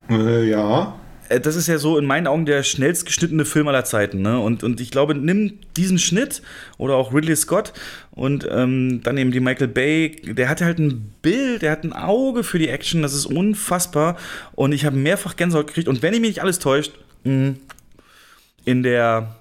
Äh, 0.08 0.48
ja. 0.48 0.94
Äh, 1.30 1.40
Das 1.40 1.56
ist 1.56 1.66
ja 1.66 1.78
so 1.78 1.96
in 1.96 2.04
meinen 2.04 2.26
Augen 2.26 2.44
der 2.44 2.62
schnellst 2.62 3.06
geschnittene 3.06 3.46
Film 3.46 3.68
aller 3.68 3.84
Zeiten. 3.84 4.20
Ne? 4.20 4.38
Und, 4.38 4.62
und 4.62 4.80
ich 4.80 4.90
glaube, 4.90 5.14
nimm 5.14 5.58
diesen 5.76 5.98
Schnitt 5.98 6.42
oder 6.76 6.96
auch 6.96 7.14
Ridley 7.14 7.36
Scott 7.36 7.72
und 8.10 8.46
ähm, 8.50 9.00
dann 9.02 9.16
eben 9.16 9.30
die 9.30 9.40
Michael 9.40 9.68
Bay, 9.68 10.16
der 10.22 10.48
hat 10.48 10.60
halt 10.60 10.78
ein 10.78 11.12
Bild, 11.22 11.62
der 11.62 11.72
hat 11.72 11.84
ein 11.84 11.92
Auge 11.94 12.44
für 12.44 12.58
die 12.58 12.68
Action, 12.68 13.00
das 13.02 13.14
ist 13.14 13.26
unfassbar. 13.26 14.16
Und 14.52 14.72
ich 14.72 14.84
habe 14.84 14.96
mehrfach 14.96 15.36
Gänsehaut 15.36 15.68
gekriegt. 15.68 15.88
Und 15.88 16.02
wenn 16.02 16.12
ich 16.12 16.20
mich 16.20 16.30
nicht 16.30 16.42
alles 16.42 16.58
täuscht, 16.58 16.92
mh, 17.24 17.54
in 18.64 18.82
der 18.82 19.36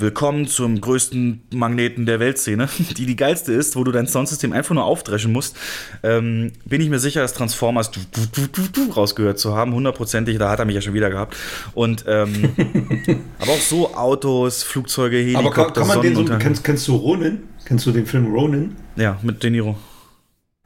Willkommen 0.00 0.46
zum 0.46 0.80
größten 0.80 1.42
Magneten 1.52 2.06
der 2.06 2.20
Weltszene, 2.20 2.68
die 2.96 3.04
die 3.04 3.16
geilste 3.16 3.52
ist, 3.52 3.74
wo 3.74 3.82
du 3.82 3.90
dein 3.90 4.06
Soundsystem 4.06 4.52
einfach 4.52 4.72
nur 4.72 4.84
aufdreschen 4.84 5.32
musst, 5.32 5.56
ähm, 6.04 6.52
bin 6.64 6.80
ich 6.80 6.88
mir 6.88 7.00
sicher, 7.00 7.20
dass 7.20 7.34
Transformers 7.34 7.90
du, 7.90 7.98
du, 8.12 8.46
du, 8.46 8.62
du, 8.68 8.92
rausgehört 8.92 9.40
zu 9.40 9.56
haben, 9.56 9.74
hundertprozentig, 9.74 10.38
da 10.38 10.50
hat 10.50 10.60
er 10.60 10.66
mich 10.66 10.76
ja 10.76 10.80
schon 10.82 10.94
wieder 10.94 11.10
gehabt. 11.10 11.36
Und 11.74 12.04
ähm, 12.06 12.50
aber 13.40 13.50
auch 13.50 13.60
so 13.60 13.92
Autos, 13.94 14.62
Flugzeuge, 14.62 15.18
Aber 15.34 15.42
Helikopter, 15.42 15.80
kann, 15.80 15.88
kann 15.88 15.88
man 15.88 16.02
den 16.02 16.14
so, 16.14 16.24
kennst, 16.38 16.62
kennst 16.62 16.86
du 16.86 16.94
Ronin? 16.94 17.42
Kennst 17.64 17.84
du 17.86 17.90
den 17.90 18.06
Film 18.06 18.32
Ronin? 18.32 18.76
Ja, 18.94 19.18
mit 19.22 19.42
De 19.42 19.50
Niro. 19.50 19.76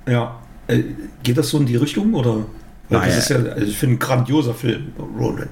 Ja. 0.07 0.43
Äh, 0.67 0.83
geht 1.23 1.39
das 1.39 1.49
so 1.49 1.59
in 1.59 1.65
die 1.65 1.77
Richtung 1.77 2.13
oder? 2.13 2.45
Weil 2.91 2.99
Nein. 2.99 3.09
das 3.09 3.19
ist 3.19 3.29
ja, 3.31 3.37
also 3.37 3.67
ich 3.67 3.79
finde, 3.79 3.97
ein 3.97 3.99
grandioser 3.99 4.53
Film, 4.53 4.93
Ronin. 5.19 5.49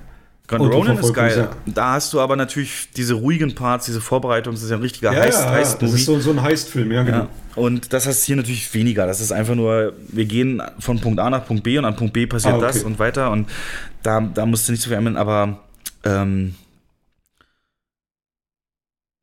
Grand 0.51 0.65
Und 0.65 0.73
Ronin 0.73 0.99
ist 0.99 1.15
geil. 1.15 1.31
Verfolgungsjagd. 1.31 1.77
Da 1.79 1.93
hast 1.93 2.13
du 2.13 2.21
aber 2.21 2.35
natürlich 2.35 2.89
diese 2.97 3.15
ruhigen 3.15 3.55
Parts, 3.55 3.87
diese 3.87 4.01
Vorbereitung, 4.01 4.53
das 4.53 4.65
ist 4.65 4.71
ja 4.71 4.77
ein 4.77 4.83
richtiger 4.83 5.13
Ja, 5.13 5.21
Heist, 5.21 5.41
ja, 5.45 5.51
Heist 5.51 5.81
das 5.81 5.93
ist 5.93 6.05
so, 6.07 6.19
so 6.19 6.31
ein 6.31 6.43
Heist-Film, 6.43 6.91
ja, 6.91 7.05
genau. 7.05 7.19
Ja. 7.19 7.29
Und 7.55 7.93
das 7.93 8.09
hast 8.09 8.23
du 8.23 8.27
hier 8.27 8.37
natürlich 8.37 8.75
weniger. 8.75 9.07
Das 9.07 9.21
ist 9.21 9.31
einfach 9.31 9.55
nur, 9.55 9.93
wir 10.09 10.25
gehen 10.25 10.61
von 10.81 11.01
Punkt 11.01 11.21
A 11.21 11.31
nach 11.31 11.47
Punkt 11.47 11.63
B 11.63 11.79
und 11.79 11.85
an 11.85 11.95
Punkt 11.95 12.15
B 12.15 12.27
passiert 12.27 12.55
Ah, 12.55 12.57
okay. 12.57 12.67
das 12.67 12.83
und 12.83 12.99
weiter. 12.99 13.31
Und 13.31 13.49
da, 14.03 14.21
da 14.21 14.45
musst 14.45 14.67
du 14.67 14.73
nicht 14.73 14.83
so 14.83 14.89
viel 14.89 14.99
ändern, 14.99 15.17
aber 15.17 15.61
ähm, 16.03 16.57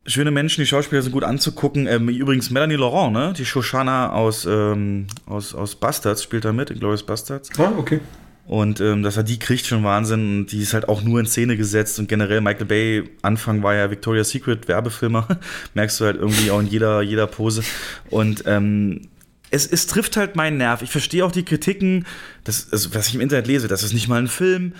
schöne 0.05 0.31
Menschen, 0.31 0.61
die 0.61 0.67
Schauspieler 0.67 1.01
sind 1.01 1.11
gut 1.11 1.25
anzugucken. 1.25 1.87
Ähm, 1.87 2.07
übrigens 2.07 2.51
Melanie 2.51 2.75
Laurent, 2.75 3.11
ne? 3.11 3.33
Die 3.37 3.45
Shoshana 3.45 4.13
aus, 4.13 4.45
ähm, 4.45 5.07
aus, 5.25 5.53
aus 5.53 5.75
Bastards 5.75 6.23
spielt 6.23 6.45
da 6.45 6.53
mit, 6.53 6.69
in 6.69 6.79
Glorious 6.79 7.03
Bastards. 7.03 7.49
Ah, 7.59 7.73
okay. 7.77 7.99
Und 8.47 8.79
ähm, 8.79 9.03
dass 9.03 9.17
er 9.17 9.23
die 9.23 9.39
kriegt, 9.39 9.65
schon 9.65 9.83
Wahnsinn. 9.83 10.39
Und 10.39 10.51
die 10.53 10.61
ist 10.61 10.73
halt 10.73 10.87
auch 10.87 11.01
nur 11.01 11.19
in 11.19 11.25
Szene 11.25 11.57
gesetzt. 11.57 11.99
Und 11.99 12.07
generell 12.07 12.39
Michael 12.39 12.65
Bay, 12.65 13.03
Anfang 13.21 13.61
war 13.61 13.75
ja 13.75 13.91
Victoria's 13.91 14.29
Secret 14.29 14.67
Werbefilmer. 14.69 15.27
Merkst 15.73 15.99
du 15.99 16.05
halt 16.05 16.15
irgendwie 16.15 16.49
auch 16.49 16.59
in 16.59 16.67
jeder, 16.67 17.01
jeder 17.01 17.27
Pose. 17.27 17.61
Und 18.09 18.43
ähm, 18.45 19.09
es, 19.51 19.67
es 19.67 19.87
trifft 19.87 20.17
halt 20.17 20.35
meinen 20.35 20.57
Nerv. 20.57 20.81
Ich 20.81 20.91
verstehe 20.91 21.25
auch 21.25 21.31
die 21.31 21.43
Kritiken, 21.43 22.05
das, 22.43 22.71
also, 22.71 22.93
was 22.93 23.07
ich 23.07 23.15
im 23.15 23.21
Internet 23.21 23.47
lese, 23.47 23.67
das 23.67 23.83
ist 23.83 23.93
nicht 23.93 24.07
mal 24.07 24.21
ein 24.21 24.27
Film. 24.27 24.73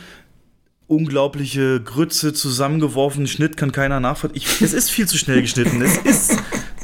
Unglaubliche 0.87 1.81
Grütze, 1.81 2.31
zusammengeworfenen 2.33 3.27
Schnitt 3.27 3.57
kann 3.57 3.73
keiner 3.73 3.99
nachvollziehen. 3.99 4.43
Es 4.61 4.73
ist 4.73 4.89
viel 4.89 5.07
zu 5.07 5.17
schnell 5.17 5.41
geschnitten. 5.41 5.81
Es 5.81 5.97
ist 5.97 6.37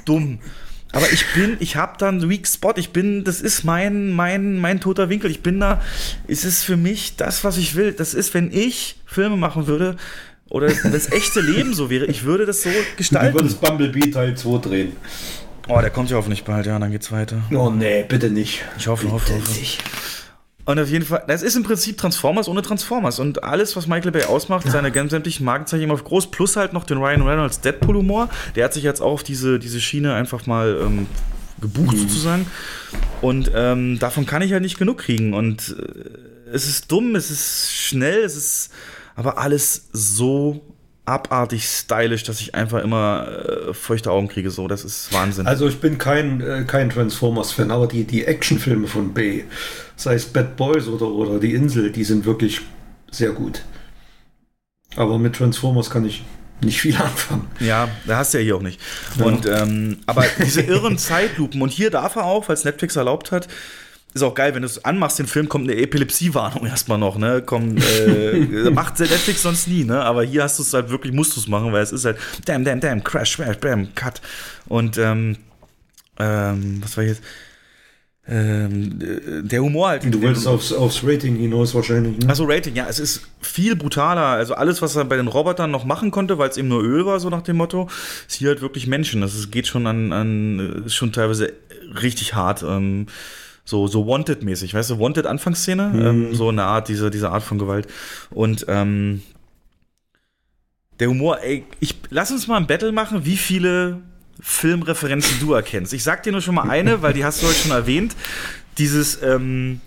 dumm. 0.06 0.40
Aber 0.94 1.12
ich 1.12 1.26
bin, 1.34 1.58
ich 1.60 1.76
habe 1.76 1.96
da 1.98 2.08
einen 2.08 2.30
Weak 2.30 2.48
Spot. 2.48 2.74
Ich 2.76 2.92
bin, 2.92 3.24
das 3.24 3.42
ist 3.42 3.64
mein, 3.64 4.12
mein, 4.12 4.60
mein 4.60 4.80
toter 4.80 5.10
Winkel. 5.10 5.30
Ich 5.32 5.42
bin 5.42 5.60
da, 5.60 5.82
es 6.28 6.46
ist 6.46 6.64
für 6.64 6.78
mich 6.78 7.16
das, 7.18 7.44
was 7.44 7.58
ich 7.58 7.76
will. 7.76 7.92
Das 7.94 8.14
ist, 8.14 8.34
wenn 8.36 8.54
ich 8.54 8.96
Filme 9.06 9.36
machen 9.36 9.66
würde 9.68 9.96
oder 10.50 10.68
das 10.68 11.12
echte 11.12 11.42
Leben 11.42 11.74
so 11.74 11.90
wäre, 11.90 12.06
ich 12.06 12.24
würde 12.24 12.46
das 12.46 12.62
so 12.62 12.70
Du 12.70 12.76
gestalten. 12.98 13.34
würdest 13.34 13.60
Bumblebee 13.60 14.12
Teil 14.12 14.38
2 14.38 14.58
drehen. 14.60 14.92
Oh, 15.68 15.80
der 15.82 15.90
kommt 15.90 16.10
ja 16.12 16.18
hoffentlich 16.18 16.44
bald, 16.44 16.68
ja, 16.68 16.78
dann 16.78 16.92
geht's 16.92 17.12
weiter. 17.12 17.42
Oh 17.52 17.70
nee, 17.72 18.04
bitte 18.08 18.30
nicht. 18.30 18.64
Ich 18.78 18.88
hoffe, 18.88 19.10
hoffe, 19.12 19.34
hoffe. 19.34 19.60
Und 20.66 20.80
auf 20.80 20.90
jeden 20.90 21.06
Fall, 21.06 21.24
das 21.28 21.44
ist 21.44 21.56
im 21.56 21.64
Prinzip 21.64 21.98
Transformers 21.98 22.48
ohne 22.48 22.62
Transformers. 22.62 23.20
Und 23.20 23.44
alles, 23.44 23.76
was 23.76 23.88
Michael 23.88 24.12
Bay 24.12 24.24
ausmacht, 24.24 24.70
seine 24.70 24.92
ganz 24.92 25.12
sämtlichen 25.12 25.46
Markenzeichen 25.46 25.84
immer 25.84 25.94
auf 25.94 26.06
groß, 26.06 26.32
plus 26.32 26.56
halt 26.56 26.72
noch 26.72 26.86
den 26.86 27.00
Ryan 27.00 27.22
Reynolds 27.22 27.60
Deadpool-Humor. 27.62 28.30
Der 28.56 28.66
hat 28.66 28.74
sich 28.74 28.84
jetzt 28.84 29.02
auch 29.02 29.12
auf 29.12 29.24
diese, 29.24 29.60
diese 29.60 29.82
Schiene 29.82 30.14
einfach 30.14 30.46
mal 30.46 30.80
ähm, 30.82 31.08
gebucht, 31.60 31.98
sozusagen. 31.98 32.46
Und 33.22 33.52
ähm, 33.54 34.00
davon 34.00 34.26
kann 34.26 34.42
ich 34.42 34.54
halt 34.54 34.62
nicht 34.62 34.78
genug 34.78 35.00
kriegen. 35.00 35.34
Und 35.34 35.76
äh, 35.78 36.54
es 36.54 36.68
ist 36.68 36.92
dumm, 36.92 37.16
es 37.16 37.30
ist 37.30 37.74
schnell, 37.74 38.20
es 38.24 38.38
ist 38.38 38.72
aber 39.16 39.38
alles 39.38 39.90
so 39.92 40.62
abartig 41.06 41.66
stylisch, 41.66 42.24
dass 42.24 42.40
ich 42.40 42.56
einfach 42.56 42.82
immer 42.82 43.28
äh, 43.28 43.74
feuchte 43.74 44.12
Augen 44.12 44.30
kriege. 44.30 44.50
So, 44.50 44.68
das 44.68 44.86
ist 44.86 45.12
Wahnsinn. 45.12 45.48
Also 45.48 45.68
ich 45.68 45.80
bin 45.80 45.98
kein, 45.98 46.42
äh, 46.42 46.64
kein 46.66 46.90
Transformers-Fan, 46.90 47.72
aber 47.72 47.88
die, 47.88 48.06
die 48.06 48.26
Actionfilme 48.26 48.88
von 48.88 49.14
Bay, 49.14 49.46
sei 49.96 50.14
es 50.16 50.26
Bad 50.26 50.56
Boys 50.56 50.88
oder, 50.88 51.08
oder 51.08 51.40
Die 51.40 51.54
Insel, 51.54 51.92
die 51.92 52.04
sind 52.04 52.26
wirklich 52.26 52.62
sehr 53.12 53.32
gut. 53.32 53.64
Aber 54.96 55.18
mit 55.18 55.36
Transformers 55.36 55.90
kann 55.90 56.06
ich 56.06 56.24
nicht 56.62 56.80
viel 56.80 56.96
anfangen. 57.02 57.48
Ja, 57.60 57.90
da 58.06 58.18
hast 58.18 58.34
du 58.34 58.38
ja 58.38 58.44
hier 58.44 58.56
auch 58.56 58.62
nicht. 58.62 58.80
Und 59.20 59.46
ähm, 59.46 59.98
aber 60.06 60.26
diese 60.40 60.62
irren 60.62 60.98
Zeitlupen 60.98 61.62
und 61.62 61.70
hier 61.70 61.90
darf 61.90 62.16
er 62.16 62.26
auch, 62.26 62.48
weil 62.48 62.56
es 62.56 62.64
Netflix 62.64 62.96
erlaubt 62.96 63.32
hat. 63.32 63.48
Ist 64.14 64.22
auch 64.22 64.36
geil, 64.36 64.54
wenn 64.54 64.62
du 64.62 64.68
es 64.68 64.84
anmachst, 64.86 65.18
den 65.18 65.28
Film 65.28 65.50
kommt 65.50 65.70
eine 65.70 65.80
Epilepsiewarnung 65.80 66.66
erstmal 66.68 66.98
noch, 66.98 67.18
ne? 67.18 67.42
Komm, 67.46 67.78
äh, 67.78 68.70
macht 68.72 69.00
Netflix 69.00 69.42
sonst 69.42 69.68
nie, 69.68 69.84
ne? 69.84 70.02
Aber 70.02 70.24
hier 70.24 70.44
hast 70.44 70.60
du 70.60 70.64
es 70.64 70.74
halt 70.74 70.90
wirklich, 70.90 71.14
musst 71.14 71.36
du 71.36 71.40
es 71.40 71.48
machen, 71.48 71.72
weil 71.74 71.82
es 71.82 71.92
ist 71.92 72.06
halt 72.06 72.18
damn, 72.46 72.64
damn, 72.64 72.80
damn, 72.80 73.04
crash, 73.04 73.36
crash, 73.38 73.58
bam, 73.58 73.94
cut. 73.96 74.22
Und 74.68 74.98
ähm, 74.98 75.38
ähm, 76.20 76.82
was 76.82 76.96
war 76.98 77.04
jetzt? 77.04 77.24
Ähm, 78.26 79.00
äh, 79.02 79.44
der 79.44 79.62
Humor 79.62 79.90
halt. 79.90 80.06
Du 80.06 80.22
wolltest 80.22 80.48
aufs, 80.48 80.72
aufs 80.72 81.02
Rating 81.04 81.36
hinaus 81.36 81.76
wahrscheinlich. 81.76 82.20
Ne? 82.20 82.30
Also 82.30 82.46
Rating, 82.46 82.76
ja, 82.76 82.86
es 82.88 83.00
ist 83.00 83.28
viel 83.42 83.76
brutaler. 83.76 84.28
Also 84.28 84.54
alles, 84.54 84.82
was 84.82 84.96
er 84.96 85.04
bei 85.04 85.18
den 85.18 85.28
Robotern 85.28 85.72
noch 85.72 85.84
machen 85.84 86.10
konnte, 86.12 86.38
weil 86.38 86.50
es 86.50 86.58
eben 86.58 86.70
nur 86.70 86.82
Öl 86.82 87.06
war, 87.06 87.20
so 87.20 87.30
nach 87.30 87.42
dem 87.42 87.58
Motto, 87.58 87.90
ist 88.28 88.36
hier 88.36 88.50
halt 88.50 88.62
wirklich 88.62 88.88
Menschen. 88.88 89.22
Das 89.22 89.36
ist, 89.36 89.52
geht 89.52 89.68
schon 89.68 89.88
an, 89.88 90.14
an 90.14 90.84
ist 90.86 90.96
schon 90.96 91.12
teilweise 91.12 91.52
richtig 92.02 92.34
hart. 92.34 92.64
Ähm, 92.64 93.08
so, 93.66 93.88
so 93.88 94.06
Wanted-mäßig, 94.06 94.74
weißt 94.74 94.90
du, 94.92 95.00
Wanted-Anfangsszene, 95.00 95.90
Mhm. 95.94 96.02
ähm, 96.06 96.36
so 96.36 96.50
eine 96.50 96.64
Art, 96.64 96.90
diese, 96.90 97.10
diese 97.10 97.30
Art 97.32 97.44
von 97.44 97.58
Gewalt. 97.60 97.88
Und 98.30 98.66
ähm, 98.68 99.22
der 101.00 101.10
Humor, 101.10 101.40
ey, 101.42 101.66
ich 101.80 101.96
lass 102.10 102.32
uns 102.32 102.48
mal 102.48 102.58
ein 102.58 102.68
Battle 102.68 102.92
machen, 102.92 103.26
wie 103.26 103.38
viele 103.38 104.02
Filmreferenzen 104.40 105.40
du 105.40 105.54
erkennst. 105.54 105.94
Ich 105.94 106.04
sag 106.04 106.24
dir 106.24 106.32
nur 106.32 106.42
schon 106.42 106.56
mal 106.56 106.70
eine, 106.70 107.02
weil 107.02 107.14
die 107.14 107.24
hast 107.26 107.42
du 107.42 107.48
heute 107.48 107.58
schon 107.58 107.72
erwähnt. 107.72 108.16
Dieses 108.78 109.22
ähm, 109.22 109.80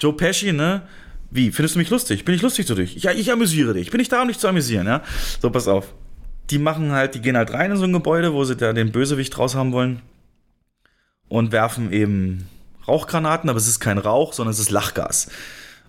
Joe 0.00 0.12
Pesci, 0.12 0.52
ne? 0.52 0.82
Wie? 1.30 1.50
Findest 1.50 1.74
du 1.74 1.80
mich 1.80 1.90
lustig? 1.90 2.24
Bin 2.24 2.34
ich 2.34 2.42
lustig 2.42 2.66
zu 2.66 2.74
dich? 2.74 3.02
Ja, 3.02 3.10
ich 3.12 3.30
amüsiere 3.32 3.74
dich. 3.74 3.90
Bin 3.90 4.00
ich 4.00 4.08
da, 4.08 4.22
um 4.22 4.28
dich 4.28 4.38
zu 4.38 4.46
amüsieren, 4.48 4.86
ja? 4.86 5.02
So, 5.42 5.50
pass 5.50 5.66
auf. 5.68 5.92
Die 6.50 6.58
machen 6.58 6.92
halt, 6.92 7.14
die 7.16 7.20
gehen 7.20 7.36
halt 7.36 7.52
rein 7.52 7.72
in 7.72 7.76
so 7.76 7.84
ein 7.84 7.92
Gebäude, 7.92 8.32
wo 8.32 8.44
sie 8.44 8.56
da 8.56 8.72
den 8.72 8.92
Bösewicht 8.92 9.36
raus 9.36 9.56
haben 9.56 9.72
wollen 9.72 10.00
und 11.28 11.50
werfen 11.50 11.92
eben 11.92 12.46
Rauchgranaten, 12.88 13.50
aber 13.50 13.58
es 13.58 13.68
ist 13.68 13.80
kein 13.80 13.98
Rauch, 13.98 14.32
sondern 14.32 14.52
es 14.52 14.58
ist 14.58 14.70
Lachgas. 14.70 15.28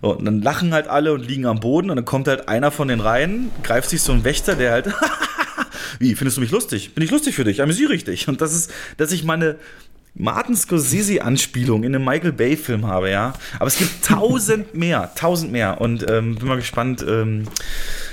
So, 0.01 0.16
und 0.16 0.26
dann 0.26 0.42
lachen 0.42 0.74
halt 0.74 0.88
alle 0.88 1.14
und 1.14 1.27
liegen 1.27 1.45
am 1.45 1.59
Boden 1.59 1.90
und 1.90 1.95
dann 1.95 2.06
kommt 2.06 2.27
halt 2.27 2.48
einer 2.48 2.72
von 2.72 2.88
den 2.88 3.00
Reihen, 3.00 3.50
greift 3.64 3.90
sich 3.90 4.01
so 4.01 4.11
ein 4.11 4.24
Wächter, 4.24 4.56
der 4.56 4.72
halt, 4.72 4.93
wie, 6.00 6.16
findest 6.16 6.38
du 6.38 6.42
mich 6.42 6.51
lustig? 6.51 6.93
Bin 6.93 7.03
ich 7.03 7.11
lustig 7.11 7.35
für 7.35 7.43
dich? 7.43 7.61
Amüsiere 7.61 7.93
ich 7.93 8.03
dich? 8.03 8.27
Und 8.27 8.42
das 8.42 8.53
ist, 8.53 8.72
dass 8.98 9.11
ich 9.11 9.24
meine 9.24 9.56
Martin 10.14 10.56
Scorsese-Anspielung 10.56 11.84
in 11.84 11.95
einem 11.95 12.06
Michael 12.06 12.32
Bay-Film 12.32 12.85
habe, 12.85 13.09
ja. 13.09 13.34
Aber 13.59 13.67
es 13.67 13.77
gibt 13.77 14.03
tausend 14.06 14.74
mehr, 14.76 15.11
tausend 15.16 15.51
mehr. 15.51 15.80
Und 15.82 16.09
ähm, 16.09 16.35
bin 16.35 16.48
mal 16.48 16.58
gespannt, 16.58 17.06
ähm, 17.08 17.48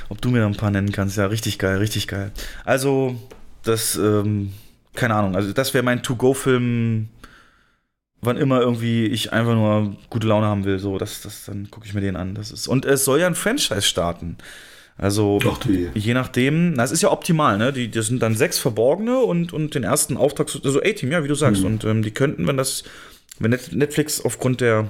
ob 0.09 0.21
du 0.21 0.31
mir 0.31 0.41
noch 0.41 0.49
ein 0.49 0.57
paar 0.57 0.71
nennen 0.71 0.93
kannst. 0.93 1.17
Ja, 1.17 1.27
richtig 1.27 1.59
geil, 1.59 1.79
richtig 1.79 2.09
geil. 2.09 2.31
Also, 2.65 3.17
das, 3.63 3.97
ähm, 3.97 4.53
keine 4.95 5.15
Ahnung, 5.15 5.35
also 5.35 5.53
das 5.53 5.75
wäre 5.75 5.83
mein 5.85 6.03
To-Go-Film, 6.03 7.09
wann 8.25 8.37
immer 8.37 8.61
irgendwie 8.61 9.07
ich 9.07 9.33
einfach 9.33 9.55
nur 9.55 9.97
gute 10.11 10.27
Laune 10.27 10.47
haben 10.47 10.65
will, 10.65 10.79
so, 10.79 10.99
das, 10.99 11.23
das, 11.23 11.45
dann 11.45 11.71
gucke 11.71 11.87
ich 11.87 11.95
mir 11.95 12.01
den 12.01 12.17
an. 12.17 12.35
Das 12.35 12.51
ist, 12.51 12.67
und 12.69 12.85
es 12.85 13.05
soll 13.05 13.21
ja 13.21 13.27
ein 13.27 13.35
Franchise 13.35 13.83
starten. 13.83 14.37
Also, 14.97 15.41
du 15.41 15.73
je. 15.95 16.15
nachdem, 16.15 16.75
na, 16.75 16.85
es 16.85 16.93
ist 16.93 17.03
ja 17.03 17.11
optimal, 17.11 17.59
ne? 17.59 17.73
Die, 17.73 17.91
das 17.91 18.07
sind 18.07 18.23
dann 18.23 18.37
sechs 18.37 18.59
Verborgene 18.59 19.19
und, 19.19 19.53
und 19.53 19.75
den 19.75 19.83
ersten 19.83 20.17
Auftrag, 20.17 20.49
also 20.63 20.81
A-Team, 20.81 21.11
ja, 21.11 21.25
wie 21.25 21.29
du 21.29 21.35
sagst. 21.35 21.63
Mhm. 21.63 21.67
Und 21.67 21.85
ähm, 21.85 22.03
die 22.03 22.13
könnten, 22.13 22.47
wenn 22.47 22.57
das, 22.57 22.85
wenn 23.41 23.51
Net- 23.51 23.73
Netflix 23.73 24.21
aufgrund 24.25 24.61
der 24.61 24.89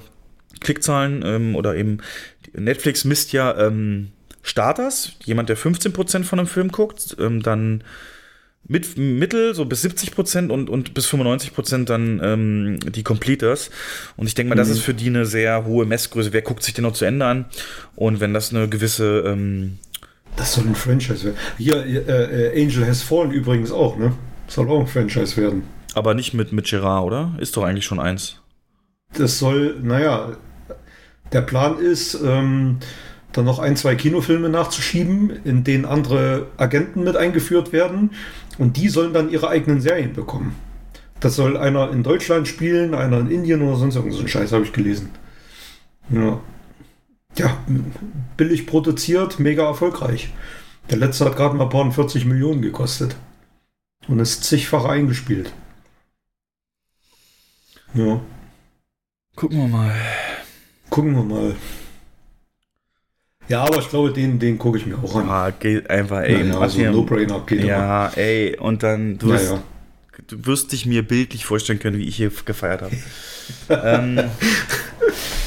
Klickzahlen 0.60 1.22
ähm, 1.24 1.56
oder 1.56 1.74
eben 1.74 1.98
Netflix 2.52 3.04
misst 3.04 3.32
ja 3.32 3.56
ähm, 3.58 4.12
Starters, 4.42 5.12
jemand, 5.24 5.48
der 5.48 5.56
15% 5.56 6.24
von 6.24 6.38
einem 6.38 6.48
Film 6.48 6.70
guckt, 6.70 7.16
ähm, 7.18 7.42
dann 7.42 7.82
mit 8.66 8.96
Mittel, 8.96 9.54
so 9.54 9.64
bis 9.66 9.84
70% 9.84 10.48
und, 10.50 10.70
und 10.70 10.94
bis 10.94 11.06
95% 11.08 11.84
dann 11.84 12.20
ähm, 12.22 12.78
die 12.80 13.02
Completers. 13.02 13.70
Und 14.16 14.26
ich 14.26 14.34
denke 14.34 14.50
mal, 14.50 14.54
das 14.56 14.68
Mhm. 14.68 14.74
ist 14.74 14.80
für 14.80 14.94
die 14.94 15.08
eine 15.08 15.26
sehr 15.26 15.64
hohe 15.66 15.84
Messgröße. 15.86 16.32
Wer 16.32 16.42
guckt 16.42 16.62
sich 16.62 16.74
den 16.74 16.82
noch 16.84 16.94
zu 16.94 17.04
Ende 17.04 17.26
an? 17.26 17.44
Und 17.94 18.20
wenn 18.20 18.32
das 18.32 18.54
eine 18.54 18.68
gewisse 18.68 19.24
ähm, 19.26 19.78
Das 20.36 20.54
soll 20.54 20.66
ein 20.66 20.74
Franchise 20.74 21.24
werden. 21.24 21.36
Hier, 21.58 21.84
äh, 21.84 22.56
äh, 22.56 22.62
Angel 22.64 22.86
Has 22.86 23.02
Fallen 23.02 23.30
übrigens 23.32 23.70
auch, 23.70 23.96
ne? 23.98 24.12
Soll 24.48 24.68
auch 24.70 24.80
ein 24.80 24.86
Franchise 24.86 25.36
werden. 25.36 25.62
Aber 25.94 26.14
nicht 26.14 26.34
mit, 26.34 26.52
mit 26.52 26.66
Gerard, 26.68 27.04
oder? 27.04 27.34
Ist 27.38 27.56
doch 27.56 27.62
eigentlich 27.64 27.84
schon 27.84 28.00
eins. 28.00 28.40
Das 29.16 29.38
soll, 29.38 29.78
naja, 29.82 30.36
der 31.32 31.42
Plan 31.42 31.78
ist, 31.78 32.18
ähm, 32.24 32.78
dann 33.34 33.44
noch 33.44 33.58
ein, 33.58 33.76
zwei 33.76 33.96
Kinofilme 33.96 34.48
nachzuschieben, 34.48 35.30
in 35.44 35.64
denen 35.64 35.84
andere 35.84 36.46
Agenten 36.56 37.04
mit 37.04 37.16
eingeführt 37.16 37.72
werden. 37.72 38.12
Und 38.58 38.76
die 38.76 38.88
sollen 38.88 39.12
dann 39.12 39.28
ihre 39.30 39.48
eigenen 39.48 39.80
Serien 39.80 40.12
bekommen. 40.12 40.54
Das 41.18 41.34
soll 41.36 41.56
einer 41.56 41.90
in 41.90 42.02
Deutschland 42.02 42.46
spielen, 42.46 42.94
einer 42.94 43.18
in 43.18 43.30
Indien 43.30 43.62
oder 43.62 43.76
sonst 43.76 43.96
irgend 43.96 44.14
so 44.14 44.20
ein 44.20 44.28
Scheiß, 44.28 44.52
habe 44.52 44.64
ich 44.64 44.72
gelesen. 44.72 45.10
Ja. 46.10 46.40
Ja, 47.36 47.58
billig 48.36 48.66
produziert, 48.66 49.40
mega 49.40 49.64
erfolgreich. 49.64 50.32
Der 50.90 50.98
letzte 50.98 51.24
hat 51.24 51.36
gerade 51.36 51.56
mal 51.56 51.68
paar 51.68 51.90
40 51.90 52.26
Millionen 52.26 52.62
gekostet. 52.62 53.16
Und 54.06 54.20
ist 54.20 54.44
zigfach 54.44 54.84
eingespielt. 54.84 55.52
Ja. 57.94 58.20
Gucken 59.34 59.58
wir 59.58 59.68
mal. 59.68 59.96
Gucken 60.90 61.14
wir 61.14 61.24
mal. 61.24 61.56
Ja, 63.48 63.62
aber 63.64 63.78
ich 63.78 63.88
glaube, 63.88 64.10
den, 64.12 64.38
den 64.38 64.58
gucke 64.58 64.78
ich 64.78 64.86
mir 64.86 64.96
auch 64.96 65.16
an. 65.16 65.28
Ah, 65.28 65.50
geht 65.50 65.90
einfach, 65.90 66.20
ey. 66.22 66.40
Ja, 66.40 66.44
ja, 66.46 66.58
mach 66.58 66.70
so 66.70 66.78
dir- 66.78 66.88
ein 66.88 66.94
No-Brainer 66.94 67.40
geht 67.46 67.64
Ja, 67.64 68.08
ey. 68.16 68.56
Und 68.58 68.82
dann, 68.82 69.18
du 69.18 69.26
Ja, 69.28 69.32
wirst, 69.34 69.52
ja. 69.52 69.62
du 70.28 70.46
wirst 70.46 70.72
dich 70.72 70.86
mir 70.86 71.02
bildlich 71.06 71.44
vorstellen 71.44 71.78
können, 71.78 71.98
wie 71.98 72.08
ich 72.08 72.16
hier 72.16 72.30
gefeiert 72.44 72.82
habe. 72.82 72.96
ähm, 73.68 74.20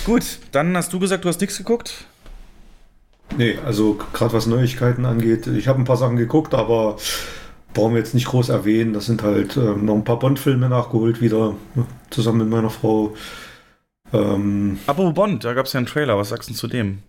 gut, 0.06 0.24
dann 0.52 0.76
hast 0.78 0.94
du 0.94 1.00
gesagt, 1.00 1.26
du 1.26 1.30
hast 1.30 1.42
nichts 1.42 1.58
geguckt. 1.58 2.06
Nee, 3.38 3.58
also 3.66 3.98
gerade 4.14 4.34
was 4.34 4.46
Neuigkeiten 4.48 5.06
angeht, 5.06 5.48
ich 5.48 5.68
habe 5.68 5.80
ein 5.82 5.86
paar 5.86 5.98
Sachen 5.98 6.16
geguckt, 6.16 6.54
aber 6.54 6.96
brauchen 7.74 7.94
wir 7.94 8.00
jetzt 8.00 8.14
nicht 8.14 8.28
groß 8.28 8.50
erwähnen. 8.50 8.94
Das 8.94 9.06
sind 9.08 9.22
halt 9.24 9.58
ähm, 9.58 9.86
noch 9.86 9.96
ein 9.96 10.04
paar 10.06 10.18
Bond-Filme 10.20 10.70
nachgeholt 10.70 11.20
wieder, 11.20 11.56
ne, 11.76 11.86
zusammen 12.10 12.38
mit 12.40 12.50
meiner 12.50 12.70
Frau. 12.70 13.16
Ähm, 14.14 14.80
Apropos 14.88 15.14
Bond, 15.14 15.44
da 15.44 15.54
gab 15.54 15.66
es 15.66 15.74
ja 15.74 15.80
einen 15.80 15.88
Trailer. 15.88 16.18
Was 16.18 16.30
sagst 16.30 16.50
du 16.50 16.54
zu 16.54 16.68
dem? 16.68 17.00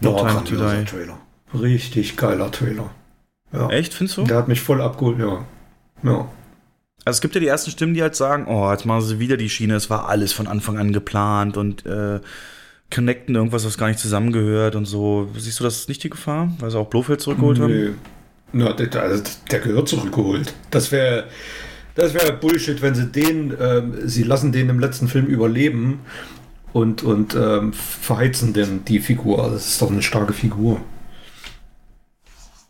No 0.00 0.16
Time 0.16 0.44
to 0.44 0.56
Die. 0.56 0.84
Trailer. 0.84 1.18
Richtig 1.54 2.16
geiler 2.16 2.50
Trailer. 2.50 2.90
Ja. 3.52 3.70
Echt, 3.70 3.94
findest 3.94 4.18
du? 4.18 4.24
Der 4.24 4.36
hat 4.36 4.48
mich 4.48 4.60
voll 4.60 4.82
abgeholt, 4.82 5.18
ja. 5.18 5.44
Ja. 6.02 6.28
Also 7.04 7.16
es 7.16 7.20
gibt 7.20 7.34
ja 7.34 7.40
die 7.40 7.46
ersten 7.46 7.70
Stimmen, 7.70 7.94
die 7.94 8.02
halt 8.02 8.14
sagen, 8.14 8.46
oh, 8.46 8.70
jetzt 8.70 8.84
machen 8.84 9.02
sie 9.02 9.18
wieder 9.18 9.36
die 9.36 9.48
Schiene, 9.48 9.74
es 9.74 9.88
war 9.88 10.08
alles 10.08 10.32
von 10.32 10.46
Anfang 10.46 10.76
an 10.76 10.92
geplant 10.92 11.56
und 11.56 11.86
äh, 11.86 12.20
connecten 12.92 13.34
irgendwas, 13.34 13.64
was 13.64 13.78
gar 13.78 13.88
nicht 13.88 13.98
zusammengehört 13.98 14.76
und 14.76 14.84
so. 14.84 15.28
Siehst 15.36 15.60
du 15.60 15.64
das 15.64 15.88
nicht 15.88 16.04
die 16.04 16.10
Gefahr, 16.10 16.52
weil 16.58 16.70
sie 16.70 16.78
auch 16.78 16.88
Blofeld 16.88 17.20
zurückgeholt 17.20 17.60
haben? 17.60 17.72
Nee. 17.72 17.90
Na, 18.52 18.72
der, 18.72 18.88
der, 18.88 19.20
der 19.50 19.60
gehört 19.60 19.88
zurückgeholt. 19.88 20.52
Das 20.70 20.92
wäre 20.92 21.24
das 21.98 22.14
wäre 22.14 22.32
Bullshit, 22.32 22.80
wenn 22.80 22.94
sie 22.94 23.06
den, 23.06 23.52
ähm, 23.60 23.94
sie 24.04 24.22
lassen 24.22 24.52
den 24.52 24.68
im 24.68 24.78
letzten 24.78 25.08
Film 25.08 25.26
überleben 25.26 25.98
und, 26.78 27.02
und 27.02 27.34
ähm, 27.34 27.72
verheizen 27.72 28.52
denn 28.52 28.84
die 28.84 29.00
Figur. 29.00 29.50
Das 29.50 29.66
ist 29.66 29.82
doch 29.82 29.90
eine 29.90 30.02
starke 30.02 30.32
Figur. 30.32 30.80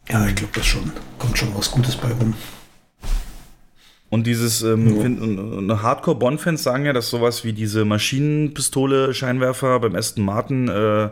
Ja, 0.09 0.27
ich 0.27 0.35
glaube 0.35 0.53
das 0.55 0.67
schon. 0.67 0.91
Kommt 1.19 1.37
schon 1.37 1.55
was 1.55 1.71
Gutes 1.71 1.97
bei 1.97 2.09
rum. 2.09 2.35
Und 4.11 4.27
dieses, 4.27 4.63
ähm, 4.63 4.97
und- 4.97 5.21
und 5.21 5.83
Hardcore-Bond-Fans 5.83 6.63
sagen 6.63 6.87
ja, 6.87 6.95
dass 6.95 7.11
sowas 7.11 7.45
wie 7.45 7.53
diese 7.53 7.85
Maschinenpistole-Scheinwerfer 7.85 9.81
beim 9.81 9.95
Aston 9.95 10.25
Martin 10.25 10.69
äh, 10.69 11.11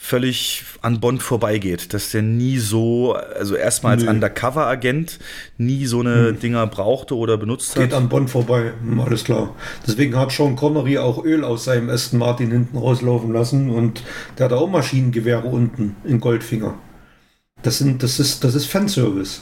völlig 0.00 0.64
an 0.80 1.00
Bond 1.00 1.22
vorbeigeht, 1.22 1.92
dass 1.92 2.12
der 2.12 2.22
nie 2.22 2.58
so, 2.58 3.14
also 3.14 3.56
erstmal 3.56 3.98
als. 3.98 4.04
Undercover-Agent 4.06 5.18
nie 5.58 5.86
so 5.86 6.00
eine 6.00 6.28
Hm. 6.28 6.40
Dinger 6.40 6.66
brauchte 6.68 7.16
oder 7.16 7.36
benutzt 7.36 7.74
hat. 7.74 7.82
Geht 7.82 7.92
an 7.94 8.08
Bond 8.08 8.30
vorbei, 8.30 8.72
hm, 8.80 9.00
alles 9.00 9.24
klar. 9.24 9.54
Deswegen 9.86 10.16
hat 10.16 10.30
Sean 10.30 10.54
Connery 10.56 10.98
auch 10.98 11.24
Öl 11.24 11.44
aus 11.44 11.64
seinem 11.64 11.90
Aston 11.90 12.20
Martin 12.20 12.50
hinten 12.50 12.78
rauslaufen 12.78 13.32
lassen 13.32 13.70
und 13.70 14.02
der 14.38 14.46
hat 14.46 14.52
auch 14.52 14.68
Maschinengewehre 14.68 15.48
unten 15.48 15.96
in 16.04 16.20
Goldfinger. 16.20 16.74
Das, 17.62 17.78
sind, 17.78 18.02
das, 18.04 18.20
ist, 18.20 18.44
das 18.44 18.54
ist 18.54 18.66
Fanservice. 18.66 19.40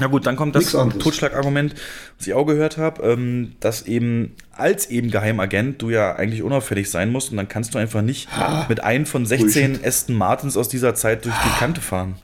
Na 0.00 0.06
gut, 0.06 0.26
dann 0.26 0.36
kommt 0.36 0.56
das. 0.56 0.72
Totschlagargument, 0.72 1.74
was 2.16 2.26
ich 2.26 2.34
auch 2.34 2.46
gehört 2.46 2.78
habe, 2.78 3.02
ähm, 3.02 3.52
dass 3.60 3.82
eben 3.82 4.34
als 4.52 4.88
eben 4.88 5.10
Geheimagent 5.10 5.80
du 5.82 5.90
ja 5.90 6.16
eigentlich 6.16 6.42
unauffällig 6.42 6.90
sein 6.90 7.12
musst 7.12 7.30
und 7.30 7.36
dann 7.36 7.48
kannst 7.48 7.74
du 7.74 7.78
einfach 7.78 8.02
nicht 8.02 8.28
mit 8.68 8.82
einem 8.82 9.06
von 9.06 9.26
16 9.26 9.72
Bullshit. 9.72 9.86
Aston 9.86 10.16
Martins 10.16 10.56
aus 10.56 10.68
dieser 10.68 10.94
Zeit 10.94 11.24
durch 11.26 11.34
die 11.36 11.58
Kante 11.58 11.80
fahren. 11.80 12.16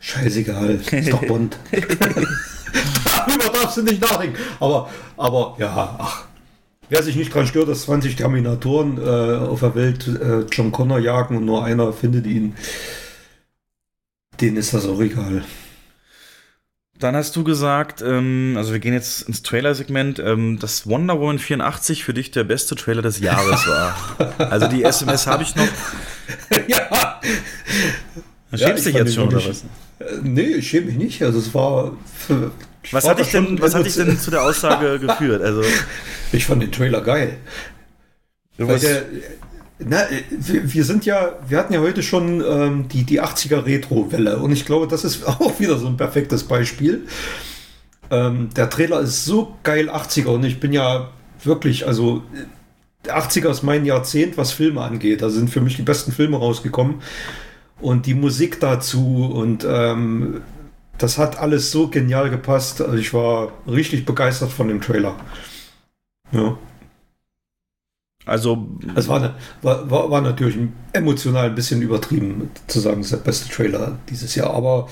Scheißegal, 0.00 0.80
ist 0.90 1.12
doch 1.12 1.24
Bond. 1.26 1.58
Darüber 1.72 3.52
darfst 3.52 3.76
du 3.78 3.82
nicht 3.82 4.00
nachdenken. 4.00 4.36
Aber, 4.60 4.88
aber 5.16 5.56
ja, 5.58 5.96
ach. 5.98 6.24
Wer 6.90 7.02
sich 7.02 7.16
nicht 7.16 7.34
dran 7.34 7.46
stört, 7.46 7.68
dass 7.68 7.82
20 7.82 8.16
Terminatoren 8.16 8.96
äh, 8.96 9.36
auf 9.36 9.60
der 9.60 9.74
Welt 9.74 10.08
äh, 10.08 10.46
John 10.50 10.72
Connor 10.72 10.98
jagen 10.98 11.36
und 11.36 11.44
nur 11.44 11.62
einer 11.62 11.92
findet 11.92 12.26
ihn, 12.26 12.54
denen 14.40 14.56
ist 14.56 14.72
das 14.72 14.86
auch 14.86 15.00
egal. 15.00 15.44
Dann 16.98 17.14
hast 17.14 17.36
du 17.36 17.44
gesagt, 17.44 18.02
ähm, 18.02 18.54
also 18.56 18.72
wir 18.72 18.80
gehen 18.80 18.92
jetzt 18.92 19.22
ins 19.22 19.42
Trailer-Segment, 19.42 20.18
ähm, 20.18 20.58
dass 20.58 20.86
Wonder 20.86 21.20
Woman 21.20 21.38
84 21.38 22.02
für 22.02 22.12
dich 22.12 22.32
der 22.32 22.44
beste 22.44 22.74
Trailer 22.74 23.02
des 23.02 23.20
Jahres 23.20 23.68
war. 23.68 23.94
also 24.50 24.66
die 24.66 24.82
SMS 24.82 25.26
habe 25.26 25.44
ich 25.44 25.54
noch. 25.54 25.68
ja. 26.66 27.20
Du 28.50 28.58
schämst 28.58 28.86
dich 28.86 28.94
jetzt 28.94 29.14
schon, 29.14 29.28
oder 29.28 29.44
was? 29.46 29.62
Äh, 30.00 30.04
nee, 30.22 30.42
ich 30.42 30.70
schäme 30.70 30.86
mich 30.86 30.96
nicht. 30.96 31.22
Also 31.22 31.38
es 31.38 31.54
war. 31.54 31.92
Was 32.90 33.04
war 33.04 33.10
hat 33.10 33.18
dich 33.20 33.30
denn, 33.30 33.60
was 33.60 33.74
hat 33.74 33.84
dich 33.86 33.94
denn 33.94 34.18
zu 34.18 34.30
der 34.30 34.42
Aussage 34.42 34.98
geführt? 35.06 35.42
Also, 35.42 35.62
Ich 36.32 36.46
fand 36.46 36.62
den 36.62 36.72
Trailer 36.72 37.00
geil. 37.02 37.36
Weil 38.56 38.80
der, 38.80 39.04
na, 39.78 40.02
äh, 40.10 40.22
wir, 40.30 40.72
wir 40.72 40.84
sind 40.84 41.06
ja, 41.06 41.38
wir 41.46 41.58
hatten 41.58 41.72
ja 41.72 41.80
heute 41.80 42.02
schon 42.02 42.42
ähm, 42.46 42.88
die, 42.88 43.04
die 43.04 43.22
80er 43.22 43.64
Retro-Welle 43.64 44.38
und 44.38 44.52
ich 44.52 44.64
glaube, 44.64 44.88
das 44.88 45.04
ist 45.04 45.26
auch 45.26 45.60
wieder 45.60 45.78
so 45.78 45.86
ein 45.86 45.96
perfektes 45.96 46.44
Beispiel. 46.44 47.06
Ähm, 48.10 48.48
der 48.56 48.70
Trailer 48.70 49.00
ist 49.00 49.24
so 49.24 49.56
geil 49.62 49.90
80er 49.90 50.28
und 50.28 50.44
ich 50.44 50.60
bin 50.60 50.72
ja 50.72 51.10
wirklich, 51.44 51.86
also 51.86 52.22
äh, 52.34 52.44
der 53.04 53.18
80er 53.18 53.50
ist 53.50 53.62
mein 53.62 53.84
Jahrzehnt, 53.84 54.36
was 54.36 54.52
Filme 54.52 54.82
angeht. 54.82 55.22
Da 55.22 55.30
sind 55.30 55.50
für 55.50 55.60
mich 55.60 55.76
die 55.76 55.82
besten 55.82 56.12
Filme 56.12 56.38
rausgekommen 56.38 56.96
und 57.80 58.06
die 58.06 58.14
Musik 58.14 58.58
dazu 58.60 59.30
und 59.32 59.64
ähm, 59.68 60.40
das 60.98 61.16
hat 61.16 61.38
alles 61.38 61.70
so 61.70 61.88
genial 61.88 62.28
gepasst. 62.28 62.80
Also 62.80 62.96
ich 62.96 63.14
war 63.14 63.52
richtig 63.68 64.04
begeistert 64.04 64.50
von 64.50 64.66
dem 64.66 64.80
Trailer. 64.80 65.14
Ja. 66.32 66.58
Also 68.28 68.68
Es 68.94 69.08
war, 69.08 69.20
ne- 69.20 69.34
war, 69.62 69.90
war, 69.90 70.10
war 70.10 70.20
natürlich 70.20 70.56
emotional 70.92 71.46
ein 71.46 71.54
bisschen 71.54 71.82
übertrieben 71.82 72.50
zu 72.66 72.80
sagen, 72.80 73.00
es 73.00 73.06
ist 73.06 73.12
der 73.12 73.24
beste 73.24 73.48
Trailer 73.52 73.98
dieses 74.08 74.34
Jahr, 74.34 74.50
aber 74.54 74.88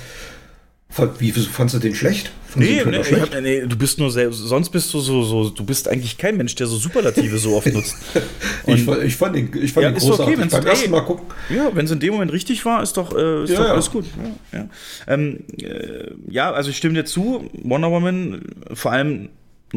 wie 1.18 1.30
fandst 1.32 1.74
du 1.74 1.78
den 1.78 1.94
schlecht? 1.94 2.30
Fandst 2.46 2.56
Nee, 2.70 2.78
den 2.78 2.90
nee, 2.90 3.00
ich 3.00 3.20
hab, 3.20 3.42
nee, 3.42 3.60
du 3.66 3.76
bist 3.76 3.98
nur 3.98 4.10
sehr, 4.10 4.32
sonst 4.32 4.70
bist 4.70 4.94
du 4.94 5.00
so, 5.00 5.22
so, 5.24 5.50
du 5.50 5.64
bist 5.64 5.88
eigentlich 5.88 6.16
kein 6.16 6.36
Mensch, 6.38 6.54
der 6.54 6.66
so 6.68 6.76
Superlative 6.76 7.36
so 7.38 7.54
oft 7.56 7.66
nutzt. 7.72 7.96
ich, 8.66 8.88
ich 8.88 9.16
fand 9.16 9.36
den, 9.36 9.50
ich 9.60 9.72
fand 9.72 9.84
ja, 9.84 9.90
den 9.90 9.96
okay, 9.96 10.06
großartig. 10.06 10.38
wenn's, 10.38 10.52
Beim 10.52 10.62
ey, 10.62 10.68
ersten 10.70 10.90
Mal 10.90 11.00
gucken. 11.02 11.26
Ja, 11.54 11.70
wenn 11.74 11.84
es 11.84 11.90
in 11.90 12.00
dem 12.00 12.14
Moment 12.14 12.32
richtig 12.32 12.64
war, 12.64 12.82
ist 12.82 12.96
doch, 12.96 13.14
äh, 13.14 13.44
ist 13.44 13.50
Ja, 13.50 13.56
doch 13.58 13.64
ja. 13.66 13.72
alles 13.72 13.90
gut. 13.90 14.06
Ja, 14.52 14.58
ja. 14.60 14.68
Ähm, 15.08 15.40
äh, 15.60 16.12
ja, 16.30 16.52
also 16.52 16.70
ich 16.70 16.76
stimme 16.78 16.94
dir 16.94 17.04
zu. 17.04 17.50
Wonder 17.62 17.90
Woman, 17.90 18.42
vor 18.72 18.92
allem 18.92 19.28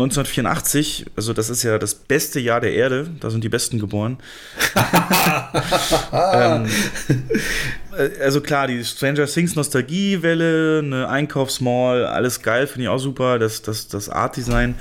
1984, 0.04 1.06
also 1.16 1.34
das 1.34 1.50
ist 1.50 1.64
ja 1.64 1.78
das 1.78 1.96
beste 1.96 2.40
Jahr 2.40 2.60
der 2.62 2.74
Erde, 2.74 3.10
da 3.20 3.30
sind 3.30 3.44
die 3.44 3.50
Besten 3.50 3.80
geboren. 3.80 4.18
ähm, 6.14 6.66
äh, 7.98 8.24
also 8.24 8.42
klar, 8.42 8.68
die 8.68 8.84
Stranger 8.84 9.26
Things 9.26 9.56
Nostalgiewelle, 9.56 10.80
eine 10.84 11.10
Einkaufsmall, 11.10 12.06
alles 12.06 12.42
geil, 12.42 12.68
finde 12.68 12.84
ich 12.84 12.90
auch 12.90 13.00
super, 13.00 13.40
das, 13.40 13.62
das, 13.62 13.88
das 13.88 14.10
Art-Design. 14.10 14.76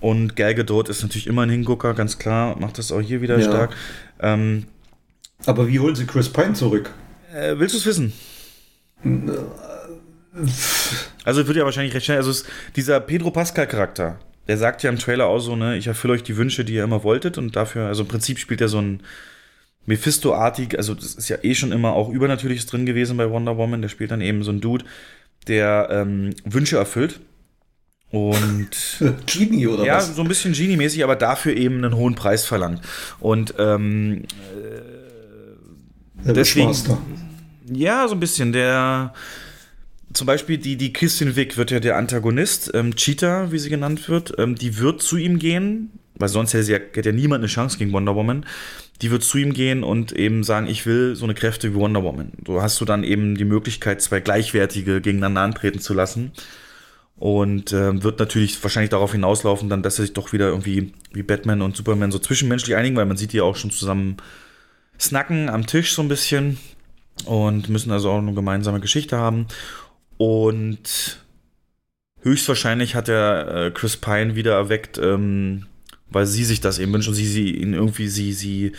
Und 0.00 0.36
Gal 0.36 0.54
Gadot 0.54 0.88
ist 0.90 1.02
natürlich 1.02 1.26
immer 1.26 1.42
ein 1.42 1.50
Hingucker, 1.50 1.94
ganz 1.94 2.18
klar, 2.18 2.58
macht 2.60 2.76
das 2.78 2.92
auch 2.92 3.00
hier 3.00 3.22
wieder 3.22 3.38
Ja. 3.38 3.44
stark. 3.44 3.74
Ähm, 4.20 4.66
Aber 5.46 5.66
wie 5.68 5.80
holen 5.80 5.94
sie 5.96 6.06
Chris 6.06 6.28
Pine 6.28 6.52
zurück? 6.52 6.90
äh, 7.34 7.58
willst 7.58 7.74
du 7.74 7.78
es 7.78 7.86
wissen? 7.86 8.12
Also 11.24 11.46
wird 11.46 11.56
ja 11.56 11.64
wahrscheinlich 11.64 11.94
recht 11.94 12.04
schnell. 12.06 12.18
Also 12.18 12.30
es, 12.30 12.44
dieser 12.76 13.00
Pedro 13.00 13.30
Pascal 13.30 13.66
Charakter, 13.66 14.18
der 14.48 14.58
sagt 14.58 14.82
ja 14.82 14.90
im 14.90 14.98
Trailer 14.98 15.26
auch 15.26 15.38
so, 15.38 15.56
ne, 15.56 15.76
ich 15.76 15.86
erfülle 15.86 16.14
euch 16.14 16.22
die 16.22 16.36
Wünsche, 16.36 16.64
die 16.64 16.74
ihr 16.74 16.84
immer 16.84 17.02
wolltet 17.02 17.38
und 17.38 17.56
dafür, 17.56 17.86
also 17.86 18.02
im 18.02 18.08
Prinzip 18.08 18.38
spielt 18.38 18.60
er 18.60 18.68
so 18.68 18.80
ein 18.80 19.00
Mephisto-artig, 19.86 20.76
also 20.76 20.94
das 20.94 21.14
ist 21.14 21.28
ja 21.28 21.38
eh 21.42 21.54
schon 21.54 21.72
immer 21.72 21.92
auch 21.92 22.08
Übernatürliches 22.08 22.66
drin 22.66 22.86
gewesen 22.86 23.16
bei 23.16 23.30
Wonder 23.30 23.56
Woman, 23.56 23.82
der 23.82 23.88
spielt 23.88 24.10
dann 24.10 24.20
eben 24.20 24.42
so 24.42 24.50
ein 24.50 24.60
Dude, 24.60 24.84
der 25.46 25.88
ähm, 25.90 26.30
Wünsche 26.44 26.76
erfüllt. 26.76 27.20
Und 28.10 28.70
Genie 29.26 29.66
oder 29.66 29.84
ja, 29.84 29.96
was? 29.96 30.14
so 30.14 30.22
ein 30.22 30.28
bisschen 30.28 30.52
Genie-mäßig, 30.52 31.02
aber 31.02 31.16
dafür 31.16 31.56
eben 31.56 31.84
einen 31.84 31.96
hohen 31.96 32.14
Preis 32.14 32.44
verlangt. 32.44 32.80
Und 33.18 33.54
ähm, 33.58 34.22
Der 36.24 36.32
deswegen, 36.32 36.72
ja, 37.72 38.06
so 38.06 38.14
ein 38.14 38.20
bisschen. 38.20 38.52
Der 38.52 39.12
zum 40.14 40.26
Beispiel 40.26 40.58
die, 40.58 40.76
die 40.76 40.92
Christian 40.92 41.36
Wick 41.36 41.56
wird 41.56 41.70
ja 41.70 41.80
der 41.80 41.96
Antagonist, 41.96 42.70
ähm, 42.72 42.94
Cheetah, 42.94 43.50
wie 43.52 43.58
sie 43.58 43.68
genannt 43.68 44.08
wird, 44.08 44.32
ähm, 44.38 44.54
die 44.54 44.78
wird 44.78 45.02
zu 45.02 45.16
ihm 45.16 45.38
gehen, 45.38 45.90
weil 46.14 46.28
sonst 46.28 46.54
hätte, 46.54 46.70
ja, 46.70 46.78
hätte 46.78 47.10
ja 47.10 47.14
niemand 47.14 47.40
eine 47.40 47.48
Chance 47.48 47.78
gegen 47.78 47.92
Wonder 47.92 48.14
Woman. 48.14 48.46
Die 49.02 49.10
wird 49.10 49.24
zu 49.24 49.38
ihm 49.38 49.52
gehen 49.52 49.82
und 49.82 50.12
eben 50.12 50.44
sagen, 50.44 50.68
ich 50.68 50.86
will 50.86 51.16
so 51.16 51.24
eine 51.24 51.34
Kräfte 51.34 51.72
wie 51.72 51.74
Wonder 51.76 52.04
Woman. 52.04 52.32
So 52.46 52.62
hast 52.62 52.80
du 52.80 52.84
dann 52.84 53.02
eben 53.02 53.36
die 53.36 53.44
Möglichkeit, 53.44 54.00
zwei 54.00 54.20
Gleichwertige 54.20 55.00
gegeneinander 55.00 55.40
antreten 55.40 55.80
zu 55.80 55.94
lassen. 55.94 56.32
Und 57.16 57.72
ähm, 57.72 58.02
wird 58.02 58.18
natürlich 58.18 58.62
wahrscheinlich 58.62 58.90
darauf 58.90 59.12
hinauslaufen, 59.12 59.68
dann, 59.68 59.82
dass 59.82 59.98
er 59.98 60.02
sich 60.04 60.14
doch 60.14 60.32
wieder 60.32 60.48
irgendwie 60.48 60.92
wie 61.12 61.22
Batman 61.22 61.62
und 61.62 61.76
Superman 61.76 62.12
so 62.12 62.18
zwischenmenschlich 62.18 62.76
einigen, 62.76 62.96
weil 62.96 63.06
man 63.06 63.16
sieht 63.16 63.32
die 63.32 63.38
ja 63.38 63.44
auch 63.44 63.56
schon 63.56 63.70
zusammen 63.70 64.16
snacken 65.00 65.48
am 65.48 65.66
Tisch 65.66 65.94
so 65.94 66.02
ein 66.02 66.08
bisschen 66.08 66.58
und 67.24 67.68
müssen 67.68 67.92
also 67.92 68.10
auch 68.10 68.18
eine 68.18 68.34
gemeinsame 68.34 68.80
Geschichte 68.80 69.16
haben. 69.16 69.46
Und 70.16 71.20
höchstwahrscheinlich 72.22 72.94
hat 72.94 73.08
er 73.08 73.66
äh, 73.66 73.70
Chris 73.70 73.96
Pine 73.96 74.34
wieder 74.34 74.54
erweckt, 74.54 74.98
ähm, 74.98 75.66
weil 76.08 76.26
sie 76.26 76.44
sich 76.44 76.60
das 76.60 76.78
eben 76.78 76.92
wünscht 76.92 77.08
und 77.08 77.14
sie, 77.14 77.26
sie 77.26 77.56
ihn 77.56 77.74
irgendwie, 77.74 78.08
sie, 78.08 78.32
sie, 78.32 78.72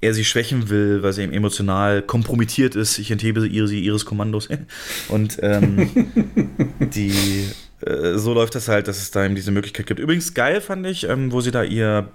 er 0.00 0.14
sie 0.14 0.24
schwächen 0.24 0.68
will, 0.68 1.02
weil 1.02 1.12
sie 1.12 1.22
eben 1.22 1.32
emotional 1.32 2.02
kompromittiert 2.02 2.76
ist. 2.76 2.98
Ich 2.98 3.10
enthebe 3.10 3.46
ihre, 3.46 3.68
sie 3.68 3.80
ihres 3.80 4.04
Kommandos. 4.04 4.48
Und 5.08 5.38
ähm, 5.42 5.90
die, 6.80 7.48
äh, 7.80 8.16
so 8.16 8.32
läuft 8.32 8.54
das 8.54 8.68
halt, 8.68 8.88
dass 8.88 8.98
es 8.98 9.10
da 9.10 9.24
eben 9.24 9.34
diese 9.34 9.50
Möglichkeit 9.50 9.86
gibt. 9.86 10.00
Übrigens 10.00 10.34
geil 10.34 10.60
fand 10.60 10.86
ich, 10.86 11.08
ähm, 11.08 11.32
wo 11.32 11.40
sie 11.40 11.50
da 11.50 11.62
ihr 11.62 12.10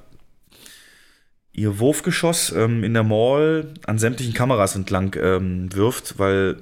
ihr 1.53 1.79
Wurfgeschoss 1.79 2.53
ähm, 2.55 2.83
in 2.83 2.93
der 2.93 3.03
Mall 3.03 3.73
an 3.85 3.99
sämtlichen 3.99 4.33
Kameras 4.33 4.75
entlang 4.75 5.15
ähm, 5.21 5.73
wirft, 5.75 6.17
weil 6.17 6.57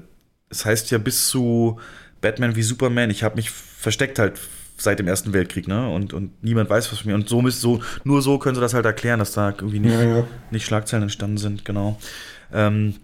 es 0.50 0.66
heißt 0.66 0.92
ja 0.92 0.98
bis 0.98 1.28
zu 1.28 1.80
Batman 2.22 2.56
wie 2.56 2.64
Superman, 2.64 3.10
ich 3.10 3.24
habe 3.24 3.36
mich 3.36 3.50
versteckt 3.50 4.20
halt 4.20 4.40
seit 4.78 5.00
dem 5.00 5.08
Ersten 5.08 5.34
Weltkrieg, 5.34 5.68
ne? 5.68 5.90
Und, 5.90 6.14
und 6.14 6.32
niemand 6.44 6.70
weiß 6.70 6.92
was 6.92 7.00
von 7.00 7.10
mir. 7.12 7.16
Und 7.16 7.28
so, 7.28 7.42
müsst- 7.42 7.62
so 7.62 7.82
nur 8.04 8.22
so 8.22 8.38
können 8.40 8.56
sie 8.56 8.62
das 8.62 8.74
halt 8.74 8.86
erklären, 8.86 9.20
dass 9.20 9.34
da 9.34 9.50
irgendwie 9.50 9.80
nicht, 9.80 9.94
Ja, 9.94 10.04
ja. 10.04 10.28
nicht 10.52 10.66
Schlagzeilen 10.66 11.04
entstanden 11.04 11.38
sind, 11.38 11.66
genau. 11.66 12.00
Ähm, 12.54 12.96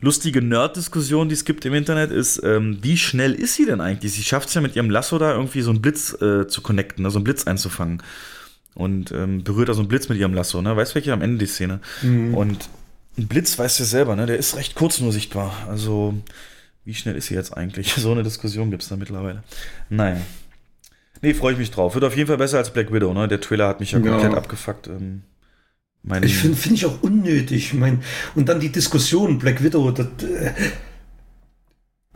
lustige 0.00 0.42
Nerd-Diskussion, 0.42 1.28
die 1.28 1.34
es 1.34 1.44
gibt 1.46 1.64
im 1.64 1.72
Internet, 1.74 2.10
ist, 2.10 2.42
ähm, 2.44 2.78
wie 2.82 2.98
schnell 2.98 3.32
ist 3.34 3.54
sie 3.54 3.64
denn 3.66 3.80
eigentlich? 3.80 4.12
Sie 4.12 4.22
schafft 4.22 4.48
es 4.48 4.54
ja 4.54 4.60
mit 4.60 4.76
ihrem 4.76 4.90
Lasso 4.90 5.18
da 5.18 5.32
irgendwie 5.32 5.62
so 5.62 5.70
einen 5.70 5.80
Blitz 5.80 6.12
äh, 6.20 6.46
zu 6.48 6.60
connecten, 6.60 7.02
ne? 7.04 7.10
so 7.10 7.18
einen 7.18 7.24
Blitz 7.24 7.46
einzufangen. 7.46 8.02
Und 8.74 9.10
ähm, 9.12 9.42
berührt 9.44 9.68
da 9.68 9.74
so 9.74 9.80
einen 9.80 9.88
Blitz 9.88 10.08
mit 10.08 10.18
ihrem 10.18 10.32
Lasso, 10.34 10.62
ne? 10.62 10.74
Weißt 10.76 10.92
du, 10.92 10.94
welche 10.96 11.12
am 11.12 11.20
Ende 11.22 11.38
die 11.38 11.46
Szene? 11.50 11.80
Mhm. 12.02 12.34
Und 12.34 12.68
ein 13.18 13.26
Blitz, 13.28 13.58
weißt 13.58 13.78
du 13.78 13.82
ja 13.82 13.88
selber, 13.88 14.16
ne? 14.16 14.24
Der 14.24 14.38
ist 14.38 14.56
recht 14.56 14.74
kurz 14.74 14.98
nur 15.00 15.12
sichtbar. 15.12 15.54
Also, 15.68 16.14
wie 16.84 16.94
schnell 16.94 17.16
ist 17.16 17.26
sie 17.26 17.34
jetzt 17.34 17.56
eigentlich? 17.56 17.92
So 17.96 18.12
eine 18.12 18.22
Diskussion 18.22 18.70
gibt 18.70 18.82
es 18.82 18.88
da 18.88 18.96
mittlerweile. 18.96 19.42
Naja. 19.88 20.20
Nee, 21.20 21.34
freue 21.34 21.52
ich 21.52 21.58
mich 21.58 21.70
drauf. 21.70 21.94
Wird 21.94 22.04
auf 22.04 22.16
jeden 22.16 22.26
Fall 22.26 22.36
besser 22.38 22.58
als 22.58 22.72
Black 22.72 22.92
Widow, 22.92 23.12
ne? 23.14 23.28
Der 23.28 23.40
Trailer 23.40 23.68
hat 23.68 23.78
mich 23.80 23.92
ja 23.92 24.00
Ja. 24.00 24.10
komplett 24.12 24.34
abgefuckt. 24.34 24.88
Ähm, 24.88 25.22
Ich 26.22 26.36
finde 26.36 26.56
find 26.56 26.74
ich 26.74 26.84
auch 26.86 27.00
unnötig. 27.02 27.74
Mein, 27.74 28.02
und 28.34 28.48
dann 28.48 28.58
die 28.58 28.70
Diskussion, 28.72 29.38
Black 29.38 29.62
Widow, 29.62 29.92
das, 29.92 30.06
äh, 30.24 30.50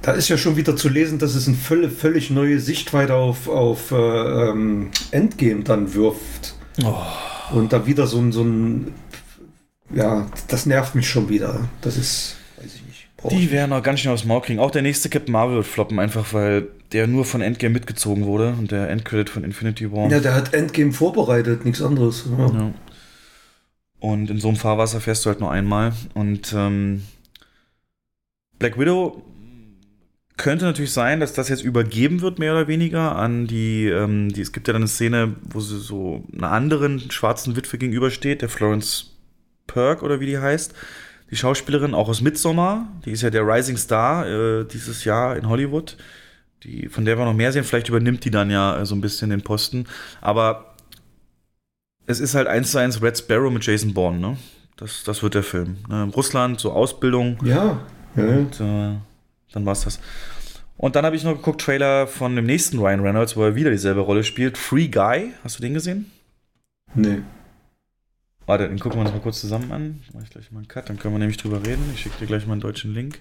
da 0.03 0.12
ist 0.12 0.28
ja 0.28 0.36
schon 0.36 0.57
wieder 0.57 0.77
zu 0.77 0.89
lesen, 0.89 1.19
dass 1.20 1.35
es 1.36 1.47
eine 1.47 1.57
völlig, 1.57 1.93
völlig 1.93 2.31
neue 2.31 2.59
Sichtweite 2.59 3.15
auf, 3.15 3.49
auf 3.49 3.93
äh, 3.93 3.97
ähm, 4.51 4.91
Endgame 5.12 5.62
dann 5.62 5.95
wirft. 5.95 6.55
Oh. 6.83 6.95
Und 7.53 7.73
da 7.73 7.86
wieder 7.86 8.07
so 8.09 8.19
ein, 8.19 8.33
so 8.33 8.43
ein 8.43 8.93
ja, 9.95 10.27
das 10.49 10.67
nervt 10.67 10.97
mich 10.97 11.09
schon 11.09 11.28
wieder. 11.28 11.69
Das 11.81 11.97
ist, 11.97 12.35
ich 13.25 13.28
Die 13.31 13.51
werden 13.51 13.70
noch 13.70 13.83
ganz 13.83 14.01
schnell 14.01 14.15
aufs 14.15 14.25
Maul 14.25 14.43
kriegen. 14.43 14.61
Auch 14.61 14.70
der 14.70 14.83
nächste 14.83 15.09
Captain 15.09 15.33
Marvel 15.33 15.57
wird 15.57 15.67
floppen, 15.67 15.99
einfach 15.99 16.33
weil 16.33 16.69
der 16.93 17.07
nur 17.07 17.25
von 17.25 17.41
Endgame 17.41 17.73
mitgezogen 17.73 18.25
wurde 18.25 18.55
und 18.59 18.70
der 18.70 18.91
Endcredit 18.91 19.31
von 19.31 19.45
Infinity 19.45 19.91
War. 19.91 20.11
Ja, 20.11 20.20
der 20.20 20.35
hat 20.35 20.55
Endgame 20.55 20.93
vorbereitet, 20.93 21.65
nichts 21.65 21.83
anderes. 21.83 22.27
Ja. 22.39 22.47
Ja. 22.47 22.75
Und 23.99 24.31
in 24.31 24.39
so 24.39 24.49
einem 24.49 24.57
Fahrwasser 24.57 25.01
fährst 25.01 25.25
du 25.25 25.31
halt 25.31 25.41
nur 25.41 25.51
einmal. 25.51 25.93
Und 26.15 26.55
ähm, 26.57 27.03
Black 28.59 28.78
Widow 28.78 29.23
könnte 30.36 30.67
natürlich 30.67 30.93
sein, 30.93 31.19
dass 31.19 31.33
das 31.33 31.49
jetzt 31.49 31.65
übergeben 31.65 32.20
wird, 32.20 32.39
mehr 32.39 32.53
oder 32.53 32.69
weniger, 32.69 33.17
an 33.17 33.47
die, 33.47 33.86
ähm, 33.86 34.28
die 34.33 34.43
es 34.43 34.53
gibt 34.53 34.69
ja 34.69 34.73
dann 34.73 34.83
eine 34.83 34.89
Szene, 34.89 35.35
wo 35.43 35.61
sie 35.61 35.78
so 35.78 36.25
einer 36.33 36.53
anderen 36.53 37.11
schwarzen 37.11 37.57
Witwe 37.57 37.78
gegenübersteht, 37.78 38.43
der 38.43 38.51
Florence 38.51 39.12
Perk 39.67 40.03
oder 40.03 40.20
wie 40.20 40.27
die 40.27 40.39
heißt. 40.39 40.75
Die 41.30 41.36
Schauspielerin, 41.36 41.94
auch 41.94 42.08
aus 42.08 42.20
Midsommar, 42.20 42.86
die 43.05 43.10
ist 43.10 43.22
ja 43.22 43.30
der 43.30 43.46
Rising 43.46 43.76
Star 43.76 44.26
äh, 44.26 44.64
dieses 44.64 45.05
Jahr 45.05 45.36
in 45.36 45.48
Hollywood. 45.48 45.96
Die, 46.62 46.88
von 46.88 47.05
der 47.05 47.18
wir 47.18 47.24
noch 47.24 47.34
mehr 47.34 47.52
sehen, 47.52 47.64
vielleicht 47.64 47.88
übernimmt 47.88 48.24
die 48.24 48.30
dann 48.30 48.50
ja 48.50 48.80
äh, 48.80 48.86
so 48.86 48.94
ein 48.94 49.00
bisschen 49.00 49.30
den 49.30 49.42
Posten. 49.42 49.86
Aber 50.20 50.74
es 52.06 52.20
ist 52.20 52.34
halt 52.34 52.46
eins 52.46 52.70
zu 52.70 52.78
eins 52.78 53.02
Red 53.02 53.18
Sparrow 53.18 53.52
mit 53.52 53.66
Jason 53.66 53.92
Bourne, 53.92 54.18
ne? 54.18 54.36
Das, 54.76 55.05
das 55.05 55.22
wird 55.22 55.34
der 55.34 55.42
Film. 55.42 55.78
Ne? 55.88 56.10
Russland, 56.14 56.60
so 56.60 56.72
Ausbildung. 56.72 57.38
Ja. 57.44 57.80
ja. 58.14 58.22
Und 58.22 58.60
äh, 58.60 58.96
dann 59.52 59.66
war's 59.66 59.82
das. 59.82 60.00
Und 60.76 60.94
dann 60.94 61.06
habe 61.06 61.16
ich 61.16 61.24
noch 61.24 61.34
geguckt, 61.34 61.62
Trailer 61.62 62.06
von 62.06 62.36
dem 62.36 62.44
nächsten 62.44 62.78
Ryan 62.78 63.00
Reynolds, 63.00 63.36
wo 63.36 63.42
er 63.42 63.55
wieder 63.55 63.70
dieselbe 63.70 64.00
Rolle 64.00 64.22
spielt. 64.22 64.58
Free 64.58 64.88
Guy. 64.88 65.32
Hast 65.42 65.58
du 65.58 65.62
den 65.62 65.72
gesehen? 65.74 66.10
Nee. 66.94 67.22
Warte, 68.47 68.68
den 68.68 68.78
gucken 68.78 68.99
wir 69.00 69.05
uns 69.05 69.12
mal 69.12 69.20
kurz 69.20 69.41
zusammen 69.41 69.73
an. 69.73 70.00
Mach 70.15 70.23
ich 70.23 70.31
gleich 70.31 70.50
mal 70.52 70.58
einen 70.60 70.68
Cut, 70.68 70.89
dann 70.89 70.99
können 70.99 71.15
wir 71.15 71.18
nämlich 71.18 71.36
drüber 71.36 71.65
reden. 71.66 71.83
Ich 71.94 72.00
schicke 72.00 72.18
dir 72.20 72.26
gleich 72.26 72.47
mal 72.47 72.52
einen 72.52 72.60
deutschen 72.60 72.94
Link. 72.94 73.20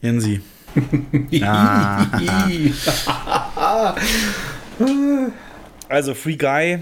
Jensi. 0.00 0.40
ah. 1.42 2.06
also, 5.88 6.14
Free 6.14 6.36
Guy. 6.36 6.80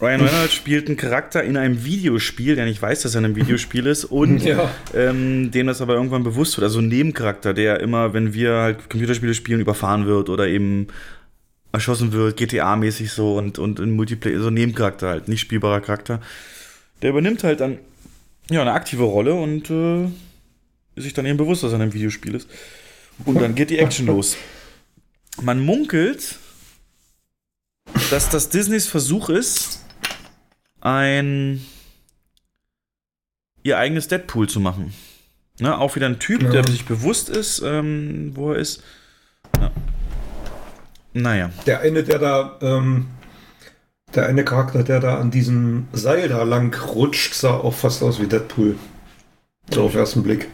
Ryan 0.00 0.20
Reynolds 0.22 0.54
spielt 0.54 0.88
einen 0.88 0.96
Charakter 0.96 1.44
in 1.44 1.58
einem 1.58 1.84
Videospiel, 1.84 2.56
der 2.56 2.64
nicht 2.64 2.80
weiß, 2.80 3.02
dass 3.02 3.14
er 3.14 3.18
in 3.18 3.26
einem 3.26 3.36
Videospiel 3.36 3.86
ist 3.86 4.06
und 4.06 4.42
Ja. 4.42 4.70
ähm, 4.94 5.50
dem 5.50 5.66
das 5.66 5.82
aber 5.82 5.94
irgendwann 5.94 6.22
bewusst 6.24 6.56
wird. 6.56 6.64
Also 6.64 6.78
ein 6.78 6.88
Nebencharakter, 6.88 7.52
der 7.52 7.80
immer, 7.80 8.14
wenn 8.14 8.32
wir 8.32 8.54
halt 8.54 8.88
Computerspiele 8.88 9.34
spielen, 9.34 9.60
überfahren 9.60 10.06
wird 10.06 10.30
oder 10.30 10.48
eben 10.48 10.88
erschossen 11.72 12.12
wird, 12.12 12.38
GTA-mäßig 12.38 13.10
so 13.12 13.36
und, 13.36 13.58
und 13.58 13.78
in 13.80 13.92
Multiplayer, 13.92 14.40
so 14.40 14.48
ein 14.48 14.54
Nebencharakter 14.54 15.08
halt, 15.08 15.28
nicht 15.28 15.40
spielbarer 15.40 15.80
Charakter. 15.80 16.20
Der 17.02 17.10
übernimmt 17.10 17.44
halt 17.44 17.60
dann 17.60 17.78
ja, 18.50 18.60
eine 18.62 18.72
aktive 18.72 19.04
Rolle 19.04 19.34
und 19.34 19.70
äh, 19.70 20.04
ist 20.96 21.04
sich 21.04 21.14
dann 21.14 21.26
eben 21.26 21.38
bewusst, 21.38 21.62
dass 21.62 21.72
er 21.72 21.76
in 21.76 21.82
einem 21.82 21.92
Videospiel 21.94 22.34
ist. 22.34 22.48
Und 23.24 23.40
dann 23.40 23.54
geht 23.54 23.70
die 23.70 23.78
Action 23.78 24.06
los. 24.06 24.36
Man 25.40 25.60
munkelt, 25.60 26.38
dass 28.10 28.28
das 28.28 28.48
Disneys 28.48 28.86
Versuch 28.86 29.28
ist, 29.28 29.84
ein 30.80 31.64
ihr 33.62 33.78
eigenes 33.78 34.08
Deadpool 34.08 34.48
zu 34.48 34.58
machen. 34.58 34.92
Ne, 35.60 35.76
auch 35.78 35.94
wieder 35.94 36.06
ein 36.06 36.18
Typ, 36.18 36.42
Ja. 36.42 36.50
der 36.50 36.66
sich 36.66 36.86
bewusst 36.86 37.28
ist, 37.28 37.60
ähm, 37.62 38.32
wo 38.34 38.52
er 38.52 38.58
ist. 38.58 38.82
Ja. 39.60 39.70
Naja. 41.12 41.50
Der 41.66 41.80
eine, 41.80 42.02
der 42.04 42.18
da, 42.18 42.58
ähm, 42.62 43.06
der 44.14 44.26
eine 44.26 44.44
Charakter, 44.44 44.82
der 44.82 45.00
da 45.00 45.18
an 45.18 45.30
diesem 45.30 45.88
Seil 45.92 46.28
da 46.28 46.42
lang 46.42 46.74
rutscht, 46.94 47.34
sah 47.34 47.54
auch 47.54 47.74
fast 47.74 48.02
aus 48.02 48.20
wie 48.20 48.26
Deadpool. 48.26 48.76
So 49.72 49.84
auf 49.84 49.94
ersten 49.94 50.22
Blick. 50.22 50.48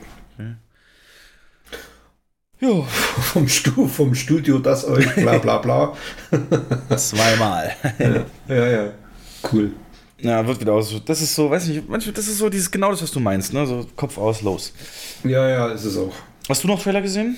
Jo. 2.61 2.83
Vom, 3.33 3.49
Stu 3.49 3.87
vom 3.87 4.15
Studio 4.15 4.59
das 4.59 4.87
euch, 4.87 5.15
bla 5.15 5.39
bla 5.39 5.59
bla. 5.59 5.97
Zweimal. 6.97 7.73
ja, 7.99 8.55
ja, 8.55 8.67
ja. 8.67 8.93
Cool. 9.53 9.73
Ja, 10.19 10.47
wird 10.47 10.61
wieder 10.61 10.73
aus. 10.73 10.95
Das 11.05 11.21
ist 11.21 11.35
so, 11.35 11.51
weiß 11.51 11.67
nicht, 11.67 11.89
manchmal, 11.89 12.15
das 12.15 12.27
ist 12.29 12.39
so 12.39 12.49
dieses 12.49 12.71
genau 12.71 12.91
das, 12.91 13.03
was 13.03 13.11
du 13.11 13.21
meinst, 13.21 13.53
ne? 13.53 13.67
So 13.67 13.87
Kopf 13.95 14.17
aus, 14.17 14.41
los. 14.41 14.73
Ja, 15.25 15.47
ja, 15.49 15.69
ist 15.69 15.85
es 15.85 15.99
auch. 15.99 16.15
Hast 16.49 16.65
du 16.65 16.69
noch 16.69 16.83
Trailer 16.83 17.03
gesehen? 17.03 17.37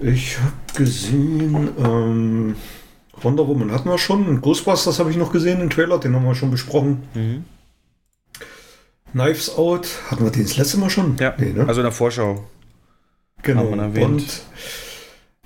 Ich 0.00 0.38
habe 0.38 0.52
gesehen, 0.76 1.68
ähm, 1.78 2.56
Wonder 3.22 3.46
Woman 3.46 3.72
hatten 3.72 3.88
wir 3.88 3.98
schon. 3.98 4.40
Ghostbusters 4.40 4.98
habe 4.98 5.10
ich 5.10 5.16
noch 5.16 5.32
gesehen, 5.32 5.60
den 5.60 5.70
Trailer, 5.70 5.98
den 5.98 6.14
haben 6.14 6.24
wir 6.24 6.34
schon 6.34 6.50
besprochen. 6.50 7.04
Mhm. 7.14 7.44
Knives 9.12 9.56
Out, 9.56 9.86
hatten 10.10 10.24
wir 10.24 10.32
den 10.32 10.42
das 10.42 10.56
letzte 10.56 10.78
Mal 10.78 10.90
schon? 10.90 11.16
Ja, 11.18 11.34
Nee, 11.38 11.52
ne? 11.52 11.66
also 11.68 11.80
in 11.80 11.84
der 11.84 11.92
Vorschau. 11.92 12.44
Genau. 13.42 13.70
Haben 13.70 13.76
wir 13.76 13.82
erwähnt. 13.84 14.10
Und 14.10 14.42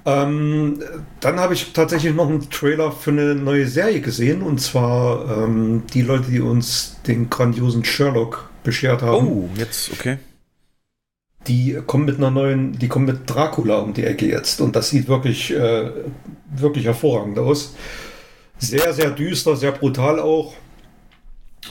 ähm, 0.07 0.83
dann 1.21 1.39
habe 1.39 1.53
ich 1.53 1.73
tatsächlich 1.75 2.15
noch 2.15 2.29
einen 2.29 2.49
Trailer 2.49 2.93
für 2.93 3.11
eine 3.11 3.35
neue 3.35 3.67
Serie 3.67 4.01
gesehen. 4.01 4.41
Und 4.41 4.59
zwar 4.61 5.45
ähm, 5.45 5.83
die 5.93 6.01
Leute, 6.01 6.31
die 6.31 6.41
uns 6.41 6.97
den 7.07 7.29
grandiosen 7.29 7.85
Sherlock 7.85 8.49
beschert 8.65 9.03
haben. 9.03 9.27
Oh, 9.27 9.51
jetzt, 9.57 9.93
okay. 9.93 10.17
Die 11.49 11.79
kommen 11.87 12.05
mit 12.05 12.19
einer 12.19 12.31
neuen, 12.31 12.79
die 12.79 12.89
kommen 12.89 13.07
mit 13.07 13.21
Dracula 13.29 13.79
um 13.79 13.95
die 13.95 14.05
Ecke 14.05 14.27
jetzt. 14.27 14.61
Und 14.61 14.77
das 14.77 14.91
sieht 14.91 15.09
wirklich, 15.09 15.51
äh, 15.55 15.91
wirklich 16.55 16.85
hervorragend 16.85 17.39
aus. 17.39 17.75
Sehr, 18.59 18.93
sehr 18.93 19.11
düster, 19.11 19.57
sehr 19.57 19.73
brutal 19.73 20.21
auch. 20.21 20.55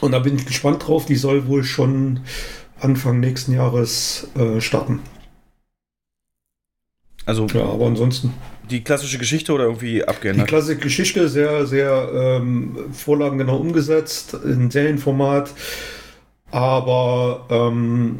Und 0.01 0.11
da 0.11 0.19
bin 0.19 0.35
ich 0.35 0.45
gespannt 0.45 0.87
drauf. 0.87 1.05
Die 1.05 1.15
soll 1.15 1.47
wohl 1.47 1.63
schon 1.63 2.21
Anfang 2.79 3.19
nächsten 3.19 3.53
Jahres 3.53 4.27
äh, 4.37 4.61
starten. 4.61 4.99
Also, 7.25 7.45
ja, 7.47 7.63
aber 7.65 7.87
ansonsten. 7.87 8.33
Die 8.69 8.83
klassische 8.83 9.17
Geschichte 9.17 9.53
oder 9.53 9.65
irgendwie 9.65 9.95
Die 9.95 10.07
abgeändert? 10.07 10.47
klassische 10.47 10.77
Geschichte, 10.79 11.27
sehr, 11.29 11.65
sehr 11.65 12.09
ähm, 12.13 12.77
vorlagengenau 12.93 13.57
umgesetzt, 13.57 14.33
in 14.45 14.71
Serienformat, 14.71 15.51
aber 16.51 17.45
ähm, 17.49 18.19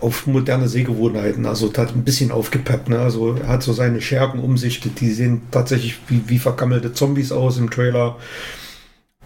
auf 0.00 0.26
moderne 0.26 0.68
Sehgewohnheiten. 0.68 1.46
Also 1.46 1.72
hat 1.72 1.94
ein 1.94 2.04
bisschen 2.04 2.30
aufgepeppt. 2.30 2.88
Ne? 2.88 2.98
Also 2.98 3.34
er 3.34 3.48
hat 3.48 3.62
so 3.62 3.72
seine 3.72 4.00
Schergen 4.00 4.40
um 4.40 4.56
sich, 4.58 4.80
die- 4.80 5.10
sehen 5.12 5.42
tatsächlich 5.50 5.98
wie, 6.08 6.28
wie 6.28 6.38
vergammelte 6.38 6.92
Zombies 6.92 7.32
aus 7.32 7.58
im 7.58 7.70
Trailer. 7.70 8.16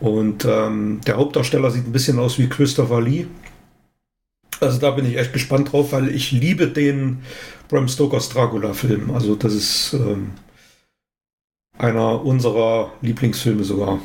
Und 0.01 0.45
ähm, 0.45 1.01
der 1.07 1.17
Hauptdarsteller 1.17 1.71
sieht 1.71 1.87
ein 1.87 1.93
bisschen 1.93 2.19
aus 2.19 2.39
wie 2.39 2.49
Christopher 2.49 3.01
Lee. 3.01 3.27
Also 4.61 4.79
da 4.79 4.91
bin 4.93 5.07
ich 5.07 5.17
echt 5.17 5.33
gespannt 5.33 5.73
drauf, 5.73 5.93
weil 5.93 6.09
ich 6.15 6.33
liebe 6.33 6.69
den 6.69 7.23
Bram 7.69 7.89
Stokers 7.89 8.29
Dracula-Film. 8.29 9.11
Also 9.11 9.35
das 9.35 9.55
ist 9.55 9.93
ähm, 9.95 10.33
einer 11.79 12.25
unserer 12.25 12.93
Lieblingsfilme 13.01 13.65
sogar. 13.65 14.01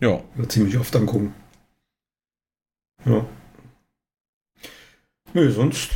Ja. 0.00 0.20
Ziemlich 0.48 0.76
oft 0.78 0.94
angucken. 0.96 1.34
Ja. 3.04 3.24
Nö, 5.34 5.50
sonst. 5.50 5.90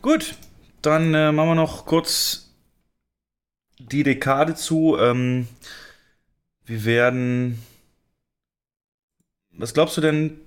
Gut, 0.00 0.36
dann 0.80 1.12
äh, 1.14 1.32
machen 1.32 1.50
wir 1.50 1.54
noch 1.56 1.86
kurz 1.86 2.50
die 3.78 4.04
Dekade 4.04 4.54
zu. 4.54 4.96
Ähm, 4.98 5.48
wir 6.64 6.84
werden. 6.84 7.62
Was 9.50 9.74
glaubst 9.74 9.96
du 9.96 10.00
denn, 10.00 10.40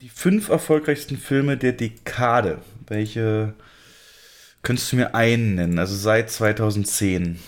die 0.00 0.08
fünf 0.08 0.48
erfolgreichsten 0.48 1.18
Filme 1.18 1.56
der 1.56 1.72
Dekade? 1.72 2.62
Welche 2.86 3.54
könntest 4.62 4.92
du 4.92 4.96
mir 4.96 5.14
einen 5.14 5.56
nennen? 5.56 5.78
Also 5.78 5.96
seit 5.96 6.30
2010. 6.30 7.40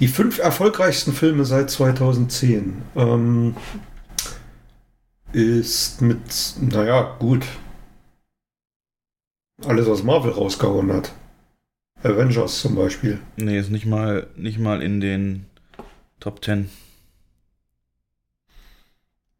Die 0.00 0.08
fünf 0.08 0.38
erfolgreichsten 0.38 1.12
Filme 1.12 1.44
seit 1.44 1.70
2010 1.70 2.82
ähm, 2.96 3.56
ist 5.32 6.00
mit, 6.02 6.54
naja, 6.60 7.16
gut. 7.18 7.44
Alles, 9.64 9.88
was 9.88 10.02
Marvel 10.02 10.32
rausgehauen 10.32 10.92
hat. 10.92 11.12
Avengers 12.02 12.60
zum 12.60 12.74
Beispiel. 12.74 13.18
Nee, 13.36 13.58
ist 13.58 13.70
nicht 13.70 13.86
mal, 13.86 14.26
nicht 14.36 14.58
mal 14.58 14.82
in 14.82 15.00
den 15.00 15.46
Top 16.20 16.44
10. 16.44 16.68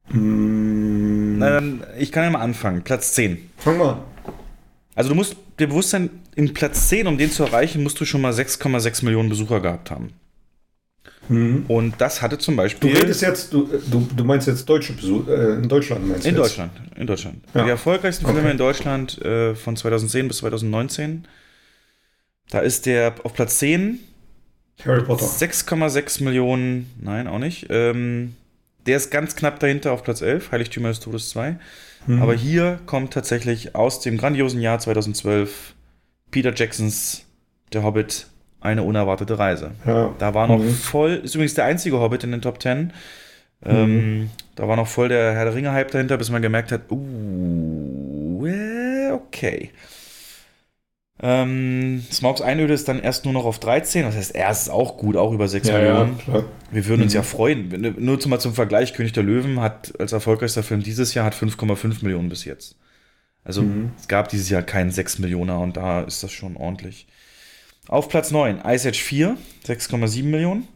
Mm, 0.09 1.39
Na, 1.39 1.51
dann, 1.51 1.85
ich 1.99 2.13
kann 2.13 2.25
ja 2.25 2.31
mal 2.31 2.41
anfangen. 2.41 2.83
Platz 2.83 3.13
10. 3.13 3.51
Fang 3.59 3.79
mal. 3.79 4.03
Also 4.95 5.11
du 5.11 5.15
musst 5.15 5.37
dir 5.59 5.67
bewusst 5.69 5.91
sein, 5.91 6.09
in 6.35 6.55
Platz 6.55 6.89
10, 6.89 7.07
um 7.07 7.19
den 7.19 7.31
zu 7.31 7.45
erreichen, 7.45 7.83
musst 7.83 8.01
du 8.01 8.05
schon 8.05 8.23
mal 8.23 8.33
6,6 8.33 9.05
Millionen 9.05 9.29
Besucher 9.29 9.61
gehabt 9.61 9.91
haben. 9.91 10.13
Und 11.29 11.95
das 11.99 12.23
hatte 12.23 12.39
zum 12.39 12.55
Du 12.55 12.63
Beispiel. 12.63 12.97
redest 12.97 13.23
jetzt, 13.23 13.53
du, 13.53 13.69
du, 13.91 14.09
du 14.17 14.25
meinst 14.25 14.47
jetzt 14.47 14.69
deutsche 14.69 14.93
Besuch, 14.93 15.27
äh, 15.29 15.55
in 15.55 15.69
Deutschland 15.69 16.07
meinst 16.09 16.25
du 16.25 16.29
in 16.29 16.35
jetzt? 16.37 16.45
Deutschland. 16.45 16.73
In 16.97 17.07
Deutschland. 17.07 17.39
Ja. 17.55 17.65
Die 17.65 17.71
erfolgreichsten 17.71 18.25
Filme 18.25 18.41
Okay. 18.41 18.51
in 18.53 18.59
Deutschland 18.59 19.21
äh, 19.23 19.55
von 19.55 19.77
2010 19.77 20.29
bis 20.29 20.39
2019. 20.39 21.27
Da 22.51 22.61
ist 22.61 22.87
der 22.87 23.15
auf 23.25 23.35
Platz 23.35 23.59
10. 23.59 23.99
Harry 24.85 25.03
Potter. 25.03 25.25
6,6 25.25 26.23
Millionen, 26.23 26.91
nein, 27.01 27.27
auch 27.29 27.39
nicht. 27.39 27.67
Ähm, 27.71 28.35
der 28.87 28.99
ist 28.99 29.11
ganz 29.11 29.35
knapp 29.35 29.59
dahinter 29.59 29.93
auf 29.93 30.05
Platz 30.05 30.21
11, 30.21 30.53
Heiligtümer 30.53 30.89
des 30.91 31.01
Todes 31.01 31.31
2. 31.31 31.57
Mhm. 32.07 32.23
Aber 32.23 32.35
hier 32.35 32.79
kommt 32.87 33.13
tatsächlich 33.13 33.75
aus 33.75 34.01
dem 34.01 34.17
grandiosen 34.19 34.61
Jahr 34.61 34.79
2012 34.79 35.75
Peter 36.31 36.53
Jacksons 36.55 37.25
Der 37.73 37.83
Hobbit, 37.83 38.27
eine 38.67 38.83
unerwartete 38.83 39.39
Reise. 39.39 39.71
Ja. 39.87 40.15
Da 40.19 40.35
war 40.35 40.47
noch 40.47 40.59
Mhm. 40.59 40.71
voll, 40.75 41.21
ist 41.25 41.35
übrigens 41.35 41.55
der 41.55 41.65
einzige 41.65 41.99
Hobbit 42.01 42.25
in 42.25 42.33
den 42.33 42.43
Top 42.43 42.61
10. 42.63 42.93
Ähm, 43.65 44.31
da 44.55 44.69
war 44.69 44.77
noch 44.77 44.87
voll 44.87 45.09
der 45.09 45.33
Herr 45.33 45.45
der 45.47 45.55
Ringe-Hype 45.55 45.91
dahinter, 45.91 46.19
bis 46.19 46.31
man 46.31 46.43
gemerkt 46.43 46.71
hat, 46.73 46.83
uh, 46.91 48.47
äh, 48.47 49.11
okay. 49.13 49.71
Ähm, 51.23 52.05
Smaugs 52.13 52.43
Einöde 52.43 52.75
ist 52.75 52.89
dann 52.89 53.01
erst 53.01 53.25
nur 53.25 53.33
noch 53.33 53.47
auf 53.47 53.59
13, 53.59 54.03
das 54.03 54.15
heißt, 54.17 54.35
er 54.35 54.51
ist 54.51 54.69
auch 54.69 54.99
gut, 54.99 55.17
auch 55.17 55.33
über 55.33 55.49
6 55.49 55.67
Ja, 55.69 55.79
ja, 55.79 55.93
Millionen. 56.05 56.19
klar. 56.19 56.45
Wir 56.71 56.87
würden 56.87 57.03
uns 57.03 57.15
Mhm. 57.15 57.17
ja 57.17 57.23
freuen. 57.23 57.95
Nur 57.99 58.21
zum, 58.21 58.31
mal 58.31 58.39
zum 58.39 58.53
Vergleich, 58.53 58.93
König 58.93 59.13
der 59.15 59.23
Löwen 59.23 59.61
hat 59.61 59.99
als 59.99 60.13
erfolgreichster 60.13 60.63
Film 60.63 60.83
dieses 60.83 61.15
Jahr 61.15 61.25
hat 61.25 61.35
5,5 61.35 62.03
Millionen 62.03 62.29
bis 62.29 62.45
jetzt. 62.45 62.77
Also 63.45 63.63
Mhm. 63.63 63.93
es 63.99 64.09
gab 64.09 64.29
dieses 64.29 64.51
Jahr 64.51 64.61
keinen 64.63 64.91
6 64.91 65.19
Millioner 65.19 65.59
und 65.61 65.79
da 65.79 66.03
ist 66.03 66.23
das 66.23 66.33
schon 66.33 66.57
ordentlich. 66.57 67.07
Auf 67.89 68.09
Platz 68.09 68.31
9, 68.31 68.63
Ice 68.67 68.89
Age 68.89 69.01
4, 69.01 69.37
6,7 69.67 70.25
Millionen. 70.25 70.69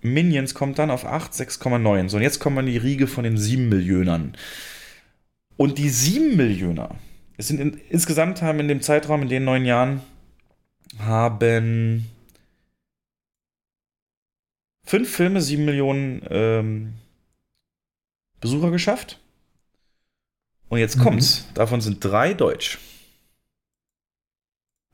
Minions 0.00 0.54
kommt 0.54 0.78
dann 0.78 0.90
auf 0.90 1.04
8, 1.04 1.32
6,9. 1.32 2.08
So, 2.08 2.16
und 2.16 2.22
jetzt 2.22 2.38
kommen 2.40 2.56
wir 2.56 2.60
in 2.60 2.66
die 2.66 2.76
Riege 2.76 3.06
von 3.06 3.24
den 3.24 3.36
7 3.36 3.68
Millionern. 3.68 4.36
Und 5.56 5.78
die 5.78 5.88
7 5.90 6.36
Millioner, 6.36 6.96
es 7.36 7.48
sind 7.48 7.60
in, 7.60 7.80
insgesamt 7.88 8.42
haben 8.42 8.60
in 8.60 8.68
dem 8.68 8.82
Zeitraum, 8.82 9.22
in 9.22 9.28
den 9.28 9.44
neun 9.44 9.64
Jahren, 9.64 10.00
haben 10.98 12.08
fünf 14.84 15.08
Filme 15.14 15.40
7 15.40 15.64
Millionen 15.64 16.22
ähm, 16.30 16.92
Besucher 18.40 18.70
geschafft. 18.70 19.18
Und 20.68 20.78
jetzt 20.78 20.96
Mhm. 20.98 21.02
kommt's. 21.02 21.46
Davon 21.54 21.80
sind 21.80 22.02
drei 22.04 22.34
deutsch. 22.34 22.78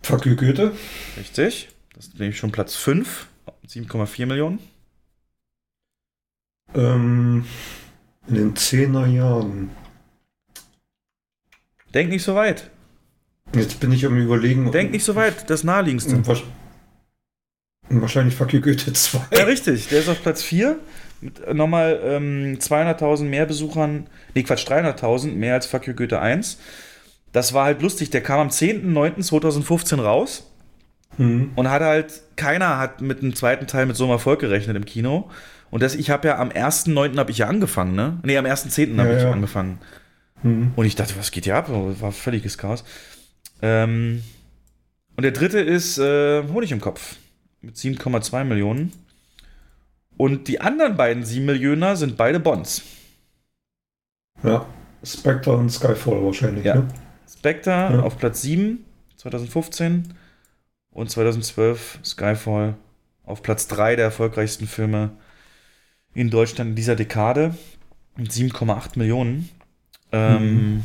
Fuck 0.03 0.27
you, 0.27 0.37
Goethe. 0.37 0.73
Richtig. 1.17 1.69
Das 1.95 2.07
ist 2.09 2.19
nämlich 2.19 2.39
schon 2.39 2.53
Platz 2.53 2.75
5. 2.77 3.27
7,4 3.67 4.27
Millionen. 4.27 4.59
Ähm, 6.75 7.45
in 8.27 8.35
den 8.35 8.55
10er 8.55 9.07
Jahren. 9.07 9.71
Denk 11.95 12.11
nicht 12.11 12.23
so 12.23 12.35
weit. 12.35 12.71
Jetzt 13.55 13.81
bin 13.81 13.93
ich 13.93 14.05
am 14.07 14.17
überlegen. 14.19 14.71
Denk 14.73 14.91
nicht 14.93 15.05
so 15.05 15.15
weit. 15.15 15.49
Das 15.51 15.65
naheliegendste. 15.65 16.17
Wahrsch- 16.17 16.45
Wahrscheinlich 17.91 18.35
Fuck 18.35 18.53
you, 18.53 18.61
Goethe 18.61 18.93
2. 18.93 19.37
Ja, 19.37 19.45
richtig. 19.45 19.89
Der 19.89 20.01
ist 20.01 20.09
auf 20.09 20.23
Platz 20.23 20.43
4. 20.43 20.79
Mit 21.21 21.53
nochmal 21.55 21.99
ähm, 22.05 22.59
200.000 22.61 23.25
mehr 23.25 23.47
Besuchern. 23.47 24.07
Nee, 24.35 24.43
Quatsch, 24.43 24.67
300.000 24.69 25.33
mehr 25.33 25.55
als 25.55 25.67
Fuck 25.67 25.87
You 25.87 25.95
Goethe 25.95 26.21
1. 26.21 26.59
Das 27.33 27.53
war 27.53 27.65
halt 27.65 27.83
lustig. 27.83 28.11
Der 28.11 28.23
kam 28.23 28.41
am 28.41 28.49
10.09.2015 28.49 30.01
raus. 30.01 30.51
Mhm. 31.17 31.51
Und 31.57 31.71
hat 31.71 31.83
halt, 31.83 32.23
keiner 32.37 32.79
hat 32.79 33.01
mit 33.01 33.23
dem 33.23 33.35
zweiten 33.35 33.67
Teil 33.67 33.87
mit 33.87 33.97
so 33.97 34.05
einem 34.05 34.13
Erfolg 34.13 34.41
gerechnet 34.41 34.77
im 34.77 34.85
Kino. 34.85 35.31
Und 35.71 35.83
das, 35.83 35.95
ich 35.95 36.11
habe 36.11 36.29
ja 36.29 36.39
am 36.39 36.51
1.9. 36.51 37.19
habe 37.19 37.31
ich 37.31 37.39
ja 37.39 37.49
angefangen, 37.49 37.95
ne? 37.95 38.19
Nee, 38.23 38.39
am 38.39 38.47
1.10. 38.47 38.99
habe 38.99 39.11
Ja, 39.11 39.17
ich 39.17 39.23
ja. 39.25 39.31
angefangen. 39.33 39.79
Mhm. 40.43 40.73
Und 40.77 40.87
ich 40.87 40.95
dachte, 40.95 41.15
was 41.19 41.31
geht 41.31 41.45
hier 41.45 41.57
ab? 41.57 41.69
War 41.69 42.13
völliges 42.13 42.57
Chaos. 42.57 42.85
Ähm, 43.61 44.23
und 45.17 45.23
der 45.25 45.33
dritte 45.33 45.59
ist 45.59 45.99
äh, 45.99 46.45
Honig 46.49 46.71
im 46.73 46.81
Kopf 46.81 47.17
mit 47.61 47.77
7,2 47.77 48.45
Millionen. 48.45 48.93
Und 50.17 50.49
die 50.49 50.61
anderen 50.61 50.97
beiden 50.97 51.25
7 51.25 51.45
Millioner 51.45 51.97
sind 51.97 52.17
beide 52.17 52.41
Bonds. 52.41 52.83
Ja, 54.43 54.67
Spectre 55.03 55.57
und 55.57 55.71
Skyfall 55.71 56.25
wahrscheinlich. 56.25 56.65
Ja. 56.65 56.77
Ne? 56.77 56.89
Spectre 57.31 57.71
Ja. 57.71 58.01
auf 58.01 58.19
Platz 58.19 58.43
7 58.43 58.85
2015 59.17 60.15
und 60.91 61.11
2012 61.11 61.99
Skyfall 62.05 62.75
auf 63.25 63.43
Platz 63.43 63.67
3 63.69 63.97
der 63.97 64.07
erfolgreichsten 64.07 64.67
Filme 64.67 65.11
in 66.15 66.31
Deutschland 66.31 66.71
in 66.71 66.77
dieser 66.77 66.97
Dekade 66.97 67.55
mit 68.17 68.33
7,8 68.33 68.99
Millionen. 68.99 69.49
Ähm, 70.13 70.55
Mhm. 70.77 70.85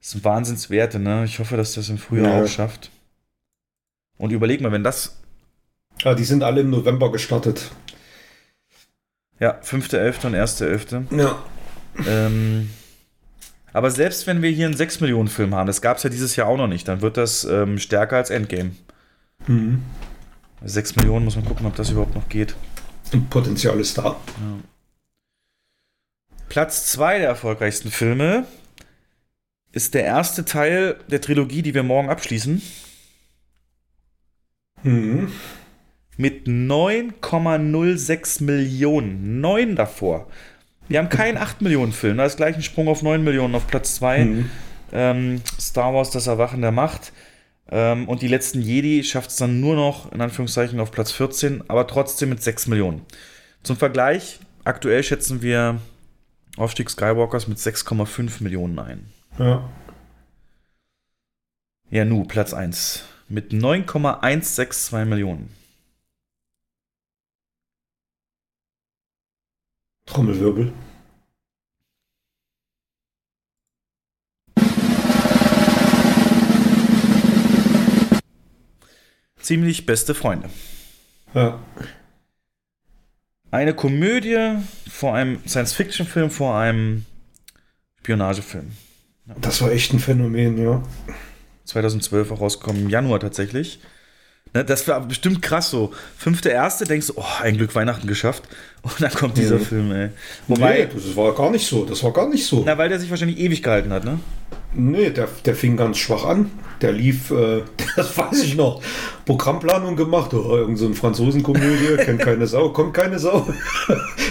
Das 0.00 0.10
sind 0.10 0.24
Wahnsinnswerte, 0.24 0.98
ne? 0.98 1.24
Ich 1.24 1.38
hoffe, 1.38 1.56
dass 1.56 1.74
das 1.74 1.88
im 1.88 1.96
Frühjahr 1.96 2.38
Ja. 2.38 2.42
auch 2.42 2.48
schafft. 2.48 2.90
Und 4.18 4.30
überleg 4.32 4.60
mal, 4.60 4.72
wenn 4.72 4.82
das, 4.84 5.20
Ja, 6.00 6.14
die 6.14 6.24
sind 6.24 6.42
alle 6.42 6.60
im 6.62 6.70
November 6.70 7.12
gestartet. 7.12 7.70
ja, 9.38 9.58
5.11. 9.62 10.26
und 10.26 10.34
1.11. 10.34 11.06
Ja. 11.16 11.42
Ähm, 12.06 12.70
aber 13.72 13.90
selbst 13.90 14.26
wenn 14.26 14.42
wir 14.42 14.50
hier 14.50 14.66
einen 14.66 14.76
6 14.76 15.00
Millionen 15.00 15.28
Film 15.28 15.54
haben, 15.54 15.66
das 15.66 15.80
gab 15.82 15.96
es 15.96 16.02
ja 16.02 16.10
dieses 16.10 16.36
Jahr 16.36 16.48
auch 16.48 16.56
noch 16.56 16.68
nicht, 16.68 16.88
dann 16.88 17.00
wird 17.00 17.16
das 17.16 17.44
ähm, 17.44 17.78
stärker 17.78 18.16
als 18.16 18.30
Endgame. 18.30 18.72
Mhm. 19.46 19.82
6 20.64 20.96
Millionen 20.96 21.24
muss 21.24 21.36
man 21.36 21.44
gucken, 21.44 21.66
ob 21.66 21.74
das 21.76 21.90
überhaupt 21.90 22.14
noch 22.14 22.28
geht. 22.28 22.54
Und 23.12 23.30
Potenzial 23.30 23.78
ist 23.80 23.98
da. 23.98 24.16
Platz 26.48 26.86
2 26.86 27.18
der 27.18 27.28
erfolgreichsten 27.28 27.90
Filme 27.90 28.46
ist 29.72 29.94
der 29.94 30.04
erste 30.04 30.44
Teil 30.44 30.96
der 31.08 31.20
Trilogie, 31.20 31.62
die 31.62 31.74
wir 31.74 31.82
morgen 31.82 32.10
abschließen. 32.10 32.62
Mhm. 34.82 35.32
Mit 36.18 36.46
9,06 36.46 38.44
Millionen. 38.44 39.40
9 39.40 39.76
davor. 39.76 40.28
Wir 40.92 40.98
haben 40.98 41.08
keinen 41.08 41.38
8 41.38 41.62
Millionen 41.62 41.92
Film. 41.92 42.18
Da 42.18 42.26
ist 42.26 42.36
gleich 42.36 42.54
ein 42.54 42.62
Sprung 42.62 42.86
auf 42.86 43.02
9 43.02 43.24
Millionen 43.24 43.54
auf 43.54 43.66
Platz 43.66 43.94
2. 43.94 44.24
Mhm. 44.26 44.50
Ähm, 44.92 45.42
Star 45.58 45.94
Wars, 45.94 46.10
das 46.10 46.26
Erwachen 46.26 46.60
der 46.60 46.70
Macht. 46.70 47.14
Ähm, 47.70 48.06
und 48.10 48.20
die 48.20 48.28
letzten 48.28 48.60
Jedi 48.60 49.02
schafft 49.02 49.30
es 49.30 49.36
dann 49.36 49.58
nur 49.58 49.74
noch, 49.74 50.12
in 50.12 50.20
Anführungszeichen, 50.20 50.78
auf 50.80 50.90
Platz 50.90 51.10
14, 51.12 51.64
aber 51.68 51.86
trotzdem 51.86 52.28
mit 52.28 52.42
6 52.42 52.66
Millionen. 52.66 53.06
Zum 53.62 53.78
Vergleich, 53.78 54.40
aktuell 54.64 55.02
schätzen 55.02 55.40
wir 55.40 55.78
Aufstieg 56.58 56.90
Skywalkers 56.90 57.48
mit 57.48 57.56
6,5 57.56 58.42
Millionen 58.42 58.78
ein. 58.78 59.06
Ja. 59.38 59.70
Ja, 61.88 62.04
nu, 62.04 62.24
Platz 62.24 62.52
1. 62.52 63.04
Mit 63.28 63.54
9,162 63.54 65.06
Millionen. 65.06 65.61
Trommelwirbel. 70.06 70.72
Ziemlich 79.40 79.86
beste 79.86 80.14
Freunde. 80.14 80.48
Ja. 81.34 81.58
Eine 83.50 83.74
Komödie 83.74 84.56
vor 84.88 85.14
einem 85.14 85.46
Science-Fiction-Film, 85.46 86.30
vor 86.30 86.56
einem 86.56 87.04
Spionagefilm. 87.98 88.72
Das 89.40 89.60
war 89.60 89.70
echt 89.72 89.92
ein 89.92 89.98
Phänomen, 89.98 90.62
ja. 90.62 90.82
2012 91.64 92.30
auch 92.32 92.40
rausgekommen, 92.40 92.82
im 92.82 92.88
Januar 92.88 93.20
tatsächlich. 93.20 93.80
Ne, 94.54 94.64
das 94.64 94.86
war 94.86 95.00
bestimmt 95.00 95.40
krass 95.40 95.70
so. 95.70 95.92
Fünfte 96.18 96.50
erste 96.50 96.84
denkst 96.84 97.06
du, 97.08 97.14
oh, 97.16 97.24
ein 97.42 97.56
Glück 97.56 97.74
Weihnachten 97.74 98.06
geschafft. 98.06 98.42
Und 98.82 99.00
dann 99.00 99.12
kommt 99.12 99.36
dieser 99.38 99.56
Mhm. 99.58 99.64
Film, 99.64 99.92
ey. 99.92 100.08
Wobei, 100.48 100.78
nee, 100.80 100.88
das 100.94 101.16
war 101.16 101.32
gar 101.34 101.50
nicht 101.50 101.66
so. 101.66 101.84
Das 101.84 102.02
war 102.02 102.12
gar 102.12 102.28
nicht 102.28 102.44
so. 102.44 102.62
Na, 102.66 102.76
weil 102.76 102.88
der 102.88 102.98
sich 102.98 103.10
wahrscheinlich 103.10 103.38
ewig 103.38 103.62
gehalten 103.62 103.92
hat, 103.92 104.04
ne? 104.04 104.18
Nee, 104.74 105.10
der, 105.10 105.28
der 105.44 105.54
fing 105.54 105.76
ganz 105.76 105.98
schwach 105.98 106.24
an. 106.24 106.50
Der 106.80 106.92
lief, 106.92 107.30
äh, 107.30 107.62
das 107.96 108.16
weiß 108.18 108.42
ich 108.42 108.56
noch, 108.56 108.82
Programmplanung 109.24 109.96
gemacht. 109.96 110.34
Oh, 110.34 110.56
irgend 110.56 110.78
so 110.78 110.86
eine 110.86 110.94
Franzosenkomödie, 110.94 111.96
kennt 112.04 112.20
keine 112.20 112.46
Sau, 112.46 112.70
kommt 112.70 112.92
keine 112.94 113.18
Sau. 113.18 113.46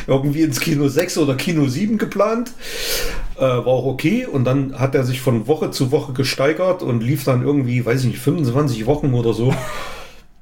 Irgendwie 0.08 0.42
ins 0.42 0.60
Kino 0.60 0.88
6 0.88 1.18
oder 1.20 1.36
Kino 1.36 1.68
7 1.68 1.98
geplant. 1.98 2.52
Äh, 3.38 3.42
war 3.42 3.68
auch 3.68 3.86
okay. 3.86 4.26
Und 4.26 4.44
dann 4.44 4.78
hat 4.78 4.94
er 4.96 5.04
sich 5.04 5.22
von 5.22 5.48
Woche 5.48 5.72
zu 5.72 5.92
Woche 5.92 6.14
gesteigert 6.14 6.84
und 6.84 7.02
lief 7.02 7.24
dann 7.24 7.44
irgendwie, 7.44 7.86
weiß 7.86 8.02
ich 8.02 8.08
nicht, 8.08 8.20
25 8.20 8.86
Wochen 8.86 9.14
oder 9.14 9.34
so. 9.34 9.54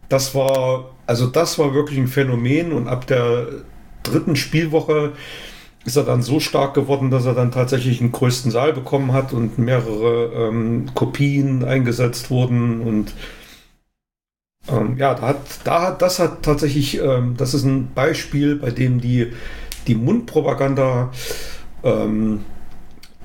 Das 0.09 0.35
war, 0.35 0.91
also 1.05 1.27
das 1.27 1.57
war 1.59 1.73
wirklich 1.73 1.99
ein 1.99 2.07
Phänomen. 2.07 2.73
Und 2.73 2.87
ab 2.87 3.07
der 3.07 3.47
dritten 4.03 4.35
Spielwoche 4.35 5.13
ist 5.85 5.95
er 5.95 6.03
dann 6.03 6.21
so 6.21 6.39
stark 6.39 6.73
geworden, 6.73 7.09
dass 7.09 7.25
er 7.25 7.33
dann 7.33 7.51
tatsächlich 7.51 8.01
einen 8.01 8.11
größten 8.11 8.51
Saal 8.51 8.73
bekommen 8.73 9.13
hat 9.13 9.33
und 9.33 9.57
mehrere 9.57 10.31
ähm, 10.33 10.89
Kopien 10.93 11.63
eingesetzt 11.63 12.29
wurden 12.29 12.81
und 12.81 13.13
ähm, 14.67 14.97
ja, 14.97 15.15
da 15.15 15.21
hat, 15.21 15.37
da 15.63 15.81
hat, 15.81 16.01
das 16.01 16.19
hat 16.19 16.43
tatsächlich, 16.43 16.99
ähm, 16.99 17.35
das 17.37 17.53
ist 17.53 17.63
ein 17.63 17.91
Beispiel, 17.93 18.55
bei 18.55 18.71
dem 18.71 18.99
die, 19.01 19.31
die 19.87 19.95
Mundpropaganda 19.95 21.11
ähm, 21.83 22.45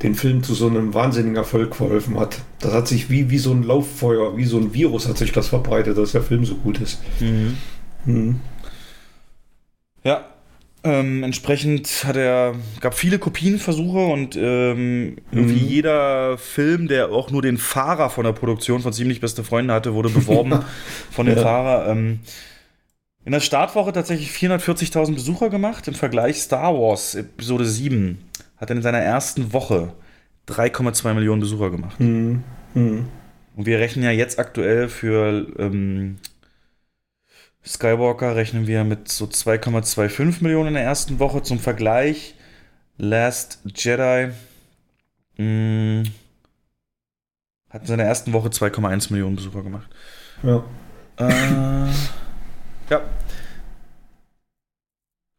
den 0.02 0.14
Film 0.14 0.42
zu 0.42 0.54
so 0.54 0.66
einem 0.66 0.92
wahnsinnigen 0.92 1.36
Erfolg 1.36 1.76
verholfen 1.76 2.18
hat. 2.18 2.38
Das 2.60 2.72
hat 2.72 2.88
sich 2.88 3.10
wie, 3.10 3.30
wie 3.30 3.38
so 3.38 3.52
ein 3.52 3.62
Lauffeuer, 3.62 4.36
wie 4.36 4.44
so 4.44 4.58
ein 4.58 4.74
Virus 4.74 5.08
hat 5.08 5.16
sich 5.18 5.32
das 5.32 5.48
verbreitet, 5.48 5.96
dass 5.96 6.12
der 6.12 6.22
Film 6.22 6.44
so 6.44 6.56
gut 6.56 6.80
ist. 6.80 7.00
Mhm. 7.20 7.56
Mhm. 8.04 8.40
Ja. 10.02 10.26
Ähm, 10.86 11.22
entsprechend 11.22 12.04
hat 12.04 12.16
er, 12.16 12.54
gab 12.80 12.92
viele 12.94 13.18
Kopienversuche 13.18 13.98
und 14.04 14.36
ähm, 14.36 15.16
irgendwie 15.32 15.62
Mhm. 15.62 15.68
jeder 15.68 16.36
Film, 16.36 16.88
der 16.88 17.10
auch 17.10 17.30
nur 17.30 17.40
den 17.40 17.56
Fahrer 17.56 18.10
von 18.10 18.24
der 18.24 18.32
Produktion 18.32 18.82
von 18.82 18.92
Ziemlich 18.92 19.20
Beste 19.22 19.44
Freunde 19.44 19.72
hatte, 19.72 19.94
wurde 19.94 20.10
beworben 20.10 20.58
von 21.10 21.24
dem 21.24 21.36
Ja. 21.36 21.42
Fahrer. 21.42 21.88
Ähm, 21.88 22.18
in 23.24 23.32
der 23.32 23.40
Startwoche 23.40 23.92
tatsächlich 23.94 24.28
440.000 24.32 25.14
Besucher 25.14 25.48
gemacht. 25.48 25.88
Im 25.88 25.94
Vergleich 25.94 26.42
Star 26.42 26.74
Wars 26.74 27.14
Episode 27.14 27.64
7 27.64 28.18
hat 28.56 28.70
er 28.70 28.76
in 28.76 28.82
seiner 28.82 29.00
ersten 29.00 29.52
Woche 29.52 29.92
3,2 30.48 31.14
Millionen 31.14 31.40
Besucher 31.40 31.70
gemacht. 31.70 31.98
Mhm. 32.00 32.44
Mhm. 32.74 33.08
Und 33.56 33.66
wir 33.66 33.78
rechnen 33.78 34.04
ja 34.04 34.10
jetzt 34.10 34.38
aktuell 34.38 34.88
für 34.88 35.46
ähm, 35.58 36.18
Skywalker 37.66 38.36
rechnen 38.36 38.66
wir 38.66 38.84
mit 38.84 39.08
so 39.08 39.24
2,25 39.24 40.42
Millionen 40.42 40.68
in 40.68 40.74
der 40.74 40.82
ersten 40.82 41.18
Woche. 41.18 41.42
Zum 41.42 41.58
Vergleich, 41.58 42.34
Last 42.98 43.60
Jedi 43.74 44.32
mh, 45.38 46.04
hat 47.70 47.80
in 47.82 47.86
seiner 47.86 48.04
ersten 48.04 48.32
Woche 48.32 48.48
2,1 48.48 49.12
Millionen 49.12 49.36
Besucher 49.36 49.62
gemacht. 49.62 49.88
Ja. 50.42 50.62
Äh, 51.16 51.90
ja. 52.90 53.00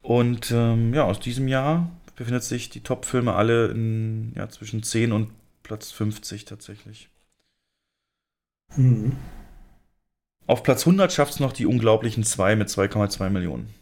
Und 0.02 0.52
ähm, 0.52 0.94
ja, 0.94 1.04
aus 1.04 1.20
diesem 1.20 1.48
Jahr 1.48 1.92
befindet 2.16 2.44
sich 2.44 2.70
die 2.70 2.82
Top-Filme 2.82 3.34
alle 3.34 3.68
in, 3.68 4.34
ja, 4.36 4.50
zwischen 4.50 4.84
10 4.84 5.12
und 5.12 5.32
Platz 5.64 5.92
50 5.92 6.46
tatsächlich. 6.46 7.10
Mhm. 8.76 9.18
Auf 10.48 10.64
Platz 10.64 10.82
100 10.82 11.12
schafft 11.12 11.34
es 11.34 11.40
noch 11.40 11.54
die 11.54 11.66
unglaublichen 11.66 12.24
2 12.24 12.56
mit 12.56 12.70
2,2 12.70 13.30
Millionen. 13.30 13.74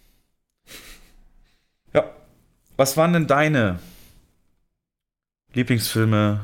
Ja. 1.93 2.09
Was 2.77 2.95
waren 2.95 3.13
denn 3.13 3.27
deine 3.27 3.79
Lieblingsfilme 5.53 6.39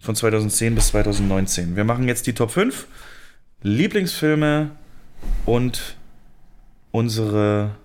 von 0.00 0.16
2010 0.16 0.74
bis 0.74 0.88
2019? 0.88 1.76
Wir 1.76 1.84
machen 1.84 2.08
jetzt 2.08 2.26
die 2.26 2.32
Top 2.34 2.50
5 2.50 2.86
Lieblingsfilme 3.62 4.70
und 5.44 5.96
unsere 6.90 7.76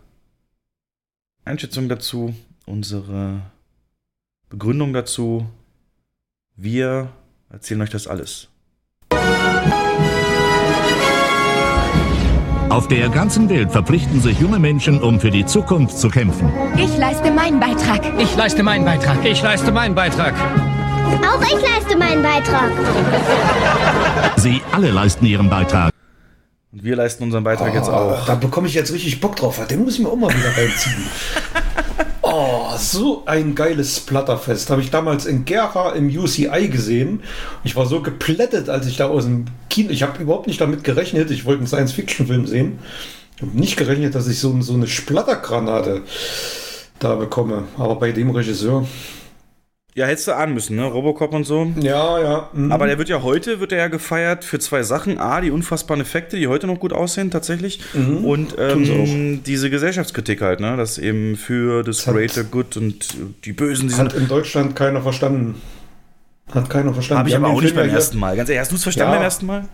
Einschätzung 1.44 1.90
dazu, 1.90 2.34
unsere 2.66 3.42
Begründung 4.50 4.94
dazu. 4.94 5.45
Wir 6.56 7.10
erzählen 7.50 7.82
euch 7.82 7.90
das 7.90 8.08
alles. 8.08 8.50
Auf 12.69 12.88
der 12.88 13.10
ganzen 13.10 13.48
Welt 13.50 13.72
verpflichten 13.72 14.19
sich 14.22 14.40
junge 14.40 14.60
Menschen, 14.60 15.02
um 15.02 15.19
für 15.19 15.32
die 15.32 15.45
Zukunft 15.45 15.98
zu 15.98 16.10
kämpfen. 16.10 16.52
Ich 16.77 16.98
leiste 16.98 17.32
meinen 17.32 17.60
Beitrag. 17.60 18.02
Ich 18.19 18.35
leiste 18.35 18.64
meinen 18.64 18.84
Beitrag. 18.84 19.24
Ich 19.24 19.42
leiste 19.42 19.72
meinen 19.72 19.95
Beitrag. 19.95 20.34
Auch 20.35 21.42
ich 21.42 21.61
leiste 21.61 21.95
meinen 21.98 22.24
Beitrag. 22.24 22.72
Sie 24.38 24.61
alle 24.72 24.90
leisten 24.92 25.26
ihren 25.26 25.50
Beitrag. 25.50 25.94
Und 26.74 26.84
wir 26.84 26.95
leisten 26.98 27.24
unseren 27.24 27.44
Beitrag 27.44 27.74
jetzt 27.74 27.88
Oh, 27.88 27.94
auch. 27.94 28.26
Da 28.26 28.35
bekomme 28.35 28.68
ich 28.68 28.74
jetzt 28.74 28.92
richtig 28.92 29.22
Bock 29.22 29.35
drauf. 29.38 29.66
Den 29.68 29.84
muss 29.85 29.94
ich 29.94 30.00
mir 30.02 30.10
auch 30.10 30.18
mal 30.18 30.34
wieder 30.34 30.50
reinziehen. 30.58 31.06
Oh, 32.38 32.75
so 32.77 33.23
ein 33.27 33.55
geiles 33.55 33.95
Splatterfest. 33.95 34.69
Habe 34.69 34.81
ich 34.81 34.91
damals 34.91 35.25
in 35.25 35.45
Gera 35.45 35.93
im 35.93 36.09
UCI 36.09 36.67
gesehen. 36.67 37.23
Ich 37.64 37.77
war 37.77 37.85
so 37.85 38.01
geplättet, 38.01 38.67
als 38.67 38.88
ich 38.88 38.97
da 38.97 39.07
aus 39.07 39.23
dem 39.23 39.45
Kino. 39.69 39.89
Ich 39.89 40.03
habe 40.03 40.22
überhaupt 40.22 40.47
nicht 40.47 40.59
damit 40.59 40.83
gerechnet. 40.83 41.31
Ich 41.31 41.45
wollte 41.45 41.59
einen 41.59 41.67
Science-Fiction-Film 41.67 42.45
sehen. 42.45 42.80
Ich 43.38 43.41
habe 43.41 43.57
nicht 43.57 43.77
gerechnet, 43.77 44.15
dass 44.15 44.27
ich 44.27 44.38
so, 44.38 44.59
so 44.59 44.73
eine 44.73 44.88
Splattergranate 44.88 46.01
da 46.99 47.15
bekomme. 47.15 47.64
Aber 47.77 47.95
bei 47.95 48.11
dem 48.11 48.31
Regisseur. 48.31 48.85
Ja, 49.98 50.07
hättest 50.07 50.27
du 50.27 50.33
ahnen 50.35 50.53
müssen, 50.53 50.75
ne? 50.75 50.83
Robocop 50.83 51.33
und 51.33 51.45
so. 51.45 51.72
Ja, 51.80 52.19
ja. 52.22 52.49
mhm. 52.51 52.69
Aber 52.74 52.85
der 52.85 52.98
wird 52.98 53.07
ja 53.07 53.24
heute, 53.24 53.61
wird 53.61 53.72
er 53.72 53.77
ja 53.77 53.88
gefeiert 53.88 54.43
für 54.43 54.59
zwei 54.59 54.83
Sachen. 54.83 55.17
A, 55.19 55.40
die 55.40 55.51
unfassbaren 55.51 56.01
Effekte, 56.01 56.35
die 56.35 56.48
heute 56.49 56.67
noch 56.67 56.80
gut 56.80 56.91
aussehen, 56.91 57.32
tatsächlich. 57.32 57.80
Mhm. 57.93 58.25
Und 58.25 58.56
ähm, 58.59 59.41
diese 59.45 59.69
Gesellschaftskritik 59.69 60.41
halt, 60.41 60.59
ne? 60.59 60.75
Dass 60.75 60.98
eben 60.98 61.38
für 61.38 61.82
das 61.82 62.06
hat- 62.06 62.14
Greater 62.14 62.43
Good 62.43 62.75
und 62.75 63.07
die 63.45 63.53
Bösen, 63.53 63.88
die 63.88 63.93
Hat 63.95 64.11
sind. 64.11 64.22
in 64.24 64.27
Deutschland 64.27 64.75
keiner 64.75 65.01
verstanden. 65.01 65.61
Hat 66.53 66.69
keiner 66.69 66.93
verstanden. 66.93 67.19
Habe 67.19 67.30
ich 67.30 67.35
aber 67.38 67.48
auch 67.48 67.61
nicht 67.61 67.74
beim 67.75 67.90
ersten 67.90 68.19
Mal. 68.19 68.35
Ganz 68.35 68.49
ehrlich, 68.49 68.59
hast 68.59 68.72
du 68.72 68.75
es 68.75 68.83
verstanden 68.83 69.11
Ja. 69.14 69.15
beim 69.17 69.24
ersten 69.24 69.45
Mal? 69.45 69.65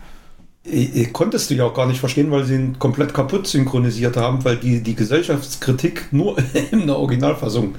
Eh, 0.64 0.84
eh, 1.02 1.06
Konntest 1.06 1.50
du 1.50 1.54
ja 1.54 1.64
auch 1.64 1.74
gar 1.74 1.86
nicht 1.86 1.98
verstehen, 1.98 2.30
weil 2.30 2.44
sie 2.44 2.54
ihn 2.54 2.78
komplett 2.78 3.12
kaputt 3.12 3.48
synchronisiert 3.48 4.16
haben, 4.16 4.44
weil 4.44 4.56
die, 4.56 4.80
die 4.84 4.94
Gesellschaftskritik 4.94 6.12
nur 6.12 6.36
in 6.70 6.86
der 6.86 6.96
Originalfassung 6.96 7.74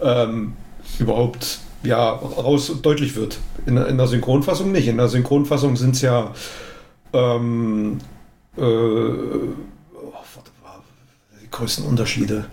ähm, 0.00 0.54
überhaupt 0.98 1.60
ja, 1.84 2.10
raus 2.10 2.72
deutlich 2.82 3.16
wird. 3.16 3.38
In, 3.66 3.76
der- 3.76 3.86
in 3.88 3.96
der 3.98 4.06
Synchronfassung 4.06 4.72
nicht. 4.72 4.88
In 4.88 4.96
der 4.96 5.08
Synchronfassung 5.08 5.76
sind 5.76 5.94
es 5.94 6.02
ja 6.02 6.32
ähm, 7.12 7.98
äh, 8.56 8.60
oh, 8.60 9.52
die 11.42 11.50
größten 11.50 11.84
Unterschiede. 11.84 12.46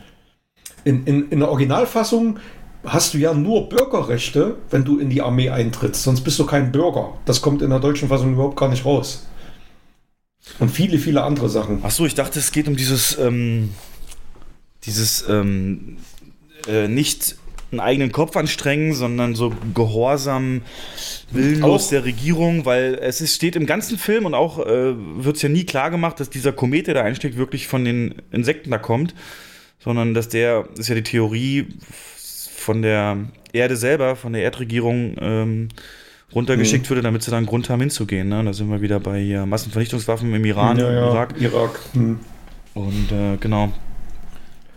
In, 0.84 1.06
in, 1.06 1.30
in 1.30 1.40
der 1.40 1.50
Originalfassung 1.50 2.40
hast 2.84 3.14
du 3.14 3.18
ja 3.20 3.34
nur 3.34 3.70
Bürgerrechte, 3.70 4.56
wenn 4.72 4.84
du 4.84 4.98
in 5.00 5.10
die 5.10 5.22
Armee 5.22 5.50
eintrittst. 5.50 6.04
Sonst 6.04 6.22
bist 6.22 6.40
du 6.40 6.46
kein 6.46 6.72
Bürger. 6.72 7.14
Das 7.26 7.42
kommt 7.42 7.62
in 7.62 7.70
der 7.70 7.80
deutschen 7.80 8.10
Fassung 8.10 8.34
überhaupt 8.34 8.58
gar 8.58 8.70
nicht 8.70 8.86
raus. 8.86 9.28
Und 10.60 10.70
viele, 10.70 10.98
viele 10.98 11.24
andere 11.24 11.50
Sachen. 11.50 11.82
Ach 11.84 11.92
so, 11.92 12.06
ich 12.06 12.16
dachte, 12.16 12.40
es 12.40 12.52
geht 12.52 12.68
um 12.68 12.76
dieses, 12.76 13.18
ähm, 13.20 13.70
dieses, 14.84 15.26
ähm, 15.30 15.98
äh, 16.68 16.88
nicht 16.88 17.36
einen 17.72 17.80
eigenen 17.80 18.12
Kopf 18.12 18.36
anstrengen, 18.36 18.94
sondern 18.94 19.34
so 19.36 19.54
gehorsam, 19.74 20.62
willenlos 21.32 21.86
Auch. 21.86 21.90
der 21.92 22.06
Regierung, 22.06 22.66
weil 22.66 22.96
es 23.02 23.22
ist, 23.22 23.36
steht 23.36 23.56
im 23.56 23.66
ganzen 23.66 23.98
Film 23.98 24.26
und 24.26 24.34
auch 24.34 24.60
äh, 24.60 24.94
wird 24.96 25.38
es 25.38 25.42
ja 25.42 25.50
nie 25.50 25.64
klar 25.66 25.90
gemacht, 25.90 26.20
dass 26.20 26.30
dieser 26.30 26.52
Komet, 26.52 26.88
der 26.88 26.96
da 26.96 27.02
einschlägt, 27.04 27.38
wirklich 27.38 27.68
von 27.68 27.86
den 27.86 28.16
Insekten 28.32 28.72
da 28.72 28.78
kommt, 28.78 29.16
sondern 29.80 30.14
dass 30.14 30.30
der, 30.30 30.64
das 30.72 30.80
ist 30.82 30.88
ja 30.90 30.96
die 30.96 31.04
Theorie 31.04 31.68
von 32.56 32.82
der 32.82 33.18
Erde 33.54 33.76
selber, 33.76 34.16
von 34.16 34.34
der 34.34 34.44
Erdregierung 34.44 35.16
ähm, 35.20 35.70
runtergeschickt 36.36 36.86
Mhm. 36.86 36.90
würde, 36.90 37.02
damit 37.02 37.24
sie 37.24 37.32
dann 37.32 37.40
einen 37.40 37.48
Grund 37.48 37.70
haben 37.70 37.80
hinzugehen. 37.82 38.30
Ne? 38.30 38.44
Da 38.44 38.54
sind 38.54 38.70
wir 38.70 38.82
wieder 38.82 39.00
bei 39.00 39.20
hier 39.20 39.46
Massenvernichtungswaffen 39.46 40.34
im 40.34 40.46
Iran, 40.46 40.78
Ja, 40.78 40.92
ja, 40.92 41.10
Irak. 41.12 41.36
Irak. 41.40 41.80
Hm. 41.94 42.20
Und 42.74 43.12
äh, 43.12 43.38
genau. 43.40 43.74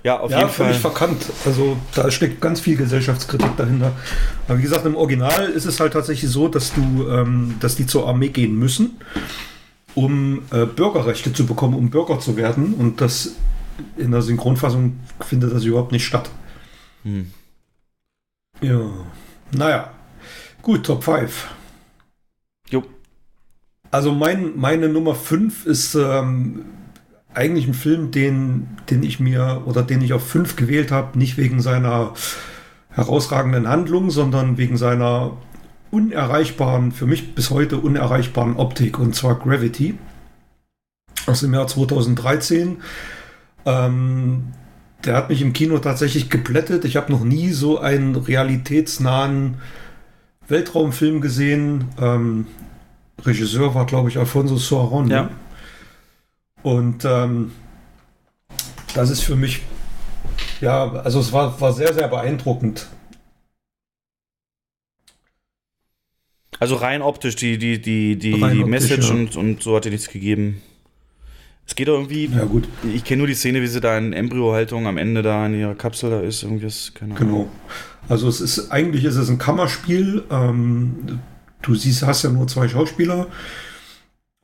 Ja, 0.05 0.21
auf 0.21 0.31
ja, 0.31 0.41
jeden 0.41 0.51
völlig 0.51 0.77
Fall. 0.77 0.93
verkannt. 0.93 1.33
Also 1.47 1.79
da 1.95 2.11
steckt 2.11 2.43
ganz 2.43 2.61
viel 2.61 2.77
Gesellschaftskritik 2.77 3.57
dahinter. 3.57 3.93
Aber 4.47 4.59
wie 4.59 4.63
gesagt, 4.63 4.85
im 4.85 4.97
Original 4.97 5.47
ist 5.47 5.65
es 5.65 5.81
halt 5.81 5.95
tatsächlich 5.95 6.31
so, 6.31 6.47
dass 6.49 6.75
du, 6.75 7.09
ähm, 7.09 7.55
dass 7.61 7.75
die 7.75 7.87
zur 7.87 8.07
Armee 8.07 8.29
gehen 8.29 8.55
müssen, 8.59 9.01
um 9.95 10.43
äh, 10.53 10.67
Bürgerrechte 10.67 11.33
zu 11.33 11.47
bekommen, 11.47 11.75
um 11.75 11.89
Bürger 11.89 12.21
zu 12.21 12.37
werden. 12.37 12.75
Und 12.75 13.01
das 13.01 13.37
in 13.97 14.11
der 14.11 14.21
Synchronfassung 14.21 15.01
findet 15.21 15.55
das 15.55 15.65
überhaupt 15.65 15.93
nicht 15.93 16.05
statt. 16.05 16.29
Hm. 17.05 17.33
Ja. 18.61 18.81
Naja. 19.53 19.91
Gut, 20.61 20.85
Top 20.85 21.03
5. 21.03 21.49
Jo. 22.69 22.83
Also 23.91 24.13
mein, 24.13 24.53
meine 24.55 24.91
Nummer 24.91 25.15
5 25.15 25.65
ist 25.65 25.95
ähm, 25.95 26.67
eigentlich 27.35 27.67
ein 27.67 27.75
Film, 27.75 28.11
den, 28.11 28.69
den 28.91 29.03
ich 29.03 29.21
mir 29.21 29.63
oder 29.67 29.83
den 29.83 30.01
ich 30.03 30.13
auf 30.13 30.27
5 30.27 30.57
gewählt 30.57 30.91
habe, 30.91 31.19
nicht 31.19 31.37
wegen 31.37 31.61
seiner 31.61 32.15
herausragenden 32.91 33.69
Handlung, 33.69 34.11
sondern 34.11 34.57
wegen 34.57 34.77
seiner 34.77 35.37
unerreichbaren, 35.91 36.93
für 36.93 37.07
mich 37.07 37.35
bis 37.35 37.51
heute 37.51 37.79
unerreichbaren 37.79 38.57
Optik, 38.57 38.99
und 38.99 39.15
zwar 39.15 39.39
Gravity 39.39 39.99
aus 41.27 41.41
dem 41.41 41.55
Jahr 41.55 41.67
2013. 41.67 42.79
Ähm, 43.67 44.45
der 45.05 45.17
hat 45.17 45.29
mich 45.29 45.43
im 45.43 45.53
Kino 45.53 45.79
tatsächlich 45.79 46.31
geplättet. 46.31 46.85
Ich 46.85 46.97
habe 46.97 47.13
noch 47.13 47.25
nie 47.25 47.51
so 47.51 47.79
einen 47.79 48.17
realitätsnahen 48.17 49.57
Weltraumfilm 50.49 51.21
gesehen. 51.21 51.87
Ähm, 52.01 52.47
Regisseur 53.25 53.75
war, 53.75 53.87
glaube 53.87 54.09
ich, 54.09 54.19
Alfonso 54.19 54.57
Cuarón. 54.57 55.09
ne? 55.23 55.31
Und 56.65 57.05
ähm, 57.05 57.53
das 58.95 59.11
ist 59.11 59.21
für 59.21 59.37
mich, 59.37 59.61
ja, 60.63 60.91
also 60.93 61.21
es 61.21 61.31
war, 61.31 61.61
war 61.61 61.75
sehr, 61.75 61.93
sehr 61.93 62.09
beeindruckend. 62.09 62.87
Also 66.59 66.77
rein 66.77 67.03
optisch, 67.03 67.37
die, 67.37 67.59
die, 67.59 67.83
die, 67.83 68.17
die, 68.17 68.33
die 68.33 68.43
optisch, 68.43 68.65
Message 68.65 69.09
ja. 69.09 69.15
und, 69.15 69.37
und 69.37 69.63
so 69.63 69.77
hat 69.77 69.85
er 69.85 69.93
nichts 69.93 70.09
gegeben. 70.09 70.63
Es 71.67 71.75
geht 71.75 71.89
doch 71.89 71.95
irgendwie. 71.95 72.31
Ja, 72.35 72.45
gut. 72.45 72.67
Ich 72.95 73.05
kenne 73.05 73.19
nur 73.19 73.27
die 73.27 73.35
Szene, 73.35 73.61
wie 73.61 73.67
sie 73.67 73.81
da 73.83 73.99
in 73.99 74.15
Embryohaltung 74.15 74.87
am 74.87 74.97
Ende 74.97 75.21
da 75.21 75.45
in 75.45 75.59
ihrer 75.59 75.75
Kapsel 75.75 76.11
da 76.11 76.21
ist. 76.21 76.43
Irgendwie 76.45 76.67
ist, 76.67 76.95
keine 76.95 77.15
Ahnung. 77.15 77.29
Genau. 77.29 77.49
Also 78.09 78.27
es 78.27 78.41
ist 78.41 78.71
eigentlich 78.71 79.05
ist 79.05 79.17
es 79.17 79.29
ein 79.29 79.39
Kammerspiel. 79.39 80.25
Ähm, 80.31 81.21
du 81.61 81.75
siehst, 81.75 82.05
hast 82.05 82.23
ja 82.23 82.31
nur 82.31 82.47
zwei 82.49 82.69
Schauspieler, 82.69 83.27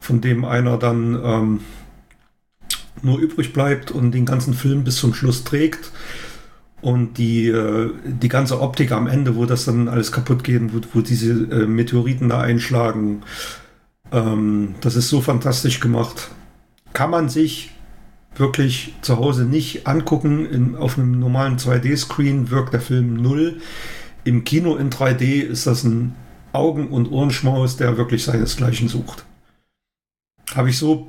von 0.00 0.20
dem 0.20 0.44
einer 0.44 0.76
dann 0.76 1.18
ähm, 1.24 1.60
nur 3.04 3.18
übrig 3.18 3.52
bleibt 3.52 3.90
und 3.90 4.12
den 4.12 4.26
ganzen 4.26 4.54
Film 4.54 4.84
bis 4.84 4.96
zum 4.96 5.14
Schluss 5.14 5.44
trägt. 5.44 5.92
Und 6.82 7.18
die, 7.18 7.48
äh, 7.48 7.90
die 8.04 8.28
ganze 8.28 8.60
Optik 8.60 8.92
am 8.92 9.06
Ende, 9.06 9.36
wo 9.36 9.44
das 9.44 9.66
dann 9.66 9.88
alles 9.88 10.12
kaputt 10.12 10.44
geht, 10.44 10.72
wo, 10.72 10.80
wo 10.94 11.00
diese 11.02 11.32
äh, 11.32 11.66
Meteoriten 11.66 12.30
da 12.30 12.40
einschlagen, 12.40 13.22
ähm, 14.12 14.74
das 14.80 14.96
ist 14.96 15.08
so 15.08 15.20
fantastisch 15.20 15.80
gemacht. 15.80 16.30
Kann 16.94 17.10
man 17.10 17.28
sich 17.28 17.70
wirklich 18.34 18.94
zu 19.02 19.18
Hause 19.18 19.44
nicht 19.44 19.86
angucken. 19.86 20.46
In, 20.46 20.76
auf 20.76 20.98
einem 20.98 21.18
normalen 21.18 21.58
2D-Screen 21.58 22.50
wirkt 22.50 22.72
der 22.72 22.80
Film 22.80 23.14
null. 23.14 23.60
Im 24.24 24.44
Kino 24.44 24.76
in 24.76 24.90
3D 24.90 25.42
ist 25.42 25.66
das 25.66 25.84
ein 25.84 26.14
Augen- 26.52 26.88
und 26.88 27.10
Ohrenschmaus, 27.10 27.76
der 27.76 27.96
wirklich 27.96 28.24
seinesgleichen 28.24 28.88
sucht. 28.88 29.24
Habe 30.54 30.70
ich 30.70 30.78
so 30.78 31.08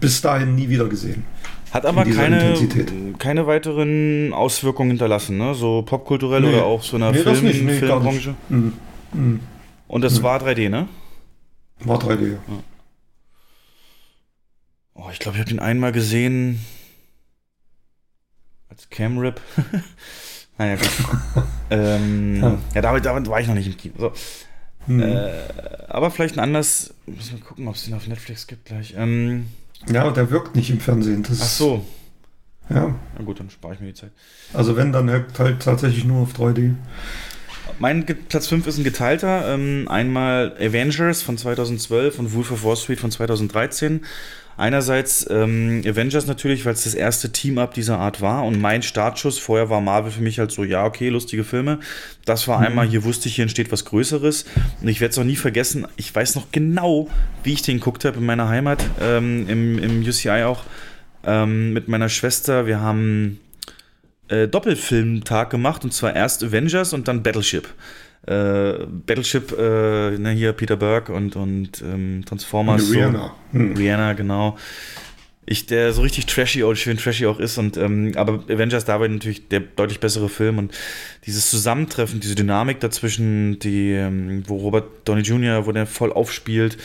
bis 0.00 0.20
dahin 0.20 0.54
nie 0.54 0.68
wieder 0.68 0.88
gesehen. 0.88 1.24
Hat 1.70 1.84
aber 1.84 2.04
keine, 2.04 2.54
Intensität. 2.54 3.18
keine 3.18 3.46
weiteren 3.46 4.32
Auswirkungen 4.32 4.90
hinterlassen, 4.90 5.36
ne? 5.36 5.54
So 5.54 5.82
popkulturell 5.82 6.40
Nee. 6.40 6.48
oder 6.48 6.64
auch 6.64 6.82
so 6.82 6.96
einer 6.96 7.12
Nee, 7.12 7.18
Film, 7.18 7.44
nicht, 7.44 7.62
nee, 7.62 7.78
Filmbranche. 7.78 8.34
Mhm. 8.48 8.72
Mhm. 9.12 9.40
Und 9.86 10.00
das 10.02 10.18
Mhm. 10.20 10.22
war 10.22 10.40
3D, 10.40 10.68
ne? 10.70 10.88
War 11.80 11.98
3D, 11.98 12.32
ja. 12.32 12.38
Oh, 14.94 15.08
ich 15.12 15.18
glaube, 15.18 15.36
ich 15.36 15.40
habe 15.40 15.50
den 15.50 15.60
einmal 15.60 15.92
gesehen 15.92 16.60
als 18.68 18.88
Cam-Rip. 18.90 19.40
naja, 20.58 20.76
gut. 20.76 20.88
ähm, 21.70 22.40
Ja. 22.42 22.58
ja, 22.74 22.80
damit, 22.82 23.04
damit 23.04 23.28
war 23.28 23.40
ich 23.40 23.46
noch 23.46 23.54
nicht 23.54 23.66
im 23.68 23.76
Kino. 23.76 23.94
So. 23.98 24.12
Mhm. 24.86 25.02
Äh, 25.02 25.30
aber 25.88 26.10
vielleicht 26.10 26.36
ein 26.36 26.40
Anlass. 26.40 26.94
Müssen 27.06 27.38
wir 27.38 27.44
gucken, 27.44 27.68
ob 27.68 27.74
es 27.74 27.84
den 27.84 27.94
auf 27.94 28.06
Netflix 28.06 28.46
gibt 28.46 28.64
gleich. 28.64 28.94
Ähm, 28.96 29.48
Ja, 29.86 30.10
der 30.10 30.30
wirkt 30.30 30.56
nicht 30.56 30.70
im 30.70 30.80
Fernsehen. 30.80 31.22
Das 31.22 31.40
ach 31.40 31.46
so. 31.46 31.86
Ja. 32.68 32.94
Na 33.16 33.24
gut, 33.24 33.40
dann 33.40 33.50
spare 33.50 33.74
ich 33.74 33.80
mir 33.80 33.88
die 33.88 33.94
Zeit. 33.94 34.10
Also 34.52 34.76
wenn, 34.76 34.92
dann 34.92 35.10
halt, 35.10 35.38
halt 35.38 35.62
tatsächlich 35.62 36.04
nur 36.04 36.22
auf 36.22 36.34
3D. 36.34 36.74
Mein 37.78 38.04
Platz 38.04 38.48
5 38.48 38.66
ist 38.66 38.78
ein 38.78 38.84
geteilter. 38.84 39.54
Ähm, 39.54 39.86
einmal 39.88 40.56
Avengers 40.58 41.22
von 41.22 41.38
2012 41.38 42.18
und 42.18 42.34
Wolf 42.34 42.50
of 42.50 42.64
Wall 42.64 42.76
Street 42.76 43.00
von 43.00 43.10
2013. 43.10 44.04
Einerseits 44.58 45.24
ähm, 45.30 45.82
Avengers 45.86 46.26
natürlich, 46.26 46.66
weil 46.66 46.72
es 46.74 46.82
das 46.82 46.94
erste 46.94 47.30
Team-Up 47.30 47.74
dieser 47.74 47.98
Art 47.98 48.20
war 48.20 48.44
und 48.44 48.60
mein 48.60 48.82
Startschuss. 48.82 49.38
Vorher 49.38 49.70
war 49.70 49.80
Marvel 49.80 50.10
für 50.10 50.20
mich 50.20 50.40
halt 50.40 50.50
so, 50.50 50.64
ja, 50.64 50.84
okay, 50.84 51.08
lustige 51.10 51.44
Filme. 51.44 51.78
Das 52.24 52.48
war 52.48 52.58
Mhm. 52.58 52.66
einmal, 52.66 52.88
hier 52.88 53.04
wusste 53.04 53.28
ich, 53.28 53.36
hier 53.36 53.44
entsteht 53.44 53.70
was 53.70 53.84
Größeres. 53.84 54.46
Und 54.82 54.88
ich 54.88 55.00
werde 55.00 55.12
es 55.12 55.18
auch 55.18 55.22
nie 55.24 55.36
vergessen. 55.36 55.86
Ich 55.96 56.12
weiß 56.12 56.34
noch 56.34 56.50
genau, 56.50 57.08
wie 57.44 57.52
ich 57.52 57.62
den 57.62 57.78
geguckt 57.78 58.04
habe 58.04 58.18
in 58.18 58.26
meiner 58.26 58.48
Heimat, 58.48 58.84
ähm, 59.00 59.48
im, 59.48 59.78
im 59.78 60.02
UCI 60.02 60.42
auch, 60.42 60.64
ähm, 61.24 61.72
mit 61.72 61.86
meiner 61.86 62.08
Schwester. 62.08 62.66
Wir 62.66 62.80
haben 62.80 63.38
äh, 64.26 64.48
Doppelfilmtag 64.48 65.50
gemacht 65.50 65.84
und 65.84 65.94
zwar 65.94 66.16
erst 66.16 66.42
Avengers 66.42 66.92
und 66.92 67.06
dann 67.06 67.22
Battleship. 67.22 67.68
Äh, 68.28 68.84
Battleship, 69.06 69.52
äh, 69.58 70.18
ne, 70.18 70.32
hier 70.32 70.52
Peter 70.52 70.76
Burke 70.76 71.14
und, 71.14 71.34
und 71.34 71.80
ähm, 71.80 72.24
Transformers. 72.26 72.90
Und 72.90 72.94
Rihanna. 72.94 73.34
So. 73.52 73.58
Hm. 73.58 73.74
Rihanna, 73.74 74.12
genau. 74.12 74.58
Ich, 75.46 75.64
der 75.64 75.94
so 75.94 76.02
richtig 76.02 76.26
trashy 76.26 76.62
auch 76.62 76.74
schön 76.74 76.98
trashy 76.98 77.24
auch 77.24 77.40
ist 77.40 77.56
und 77.56 77.78
ähm, 77.78 78.12
aber 78.16 78.44
Avengers 78.50 78.84
dabei 78.84 79.08
natürlich 79.08 79.48
der 79.48 79.60
deutlich 79.60 79.98
bessere 79.98 80.28
Film 80.28 80.58
und 80.58 80.76
dieses 81.24 81.48
Zusammentreffen, 81.48 82.20
diese 82.20 82.34
Dynamik 82.34 82.80
dazwischen, 82.80 83.58
die, 83.60 83.92
ähm, 83.92 84.42
wo 84.46 84.58
Robert 84.58 85.08
Downey 85.08 85.22
Jr., 85.22 85.64
wo 85.64 85.72
der 85.72 85.86
voll 85.86 86.12
aufspielt, 86.12 86.76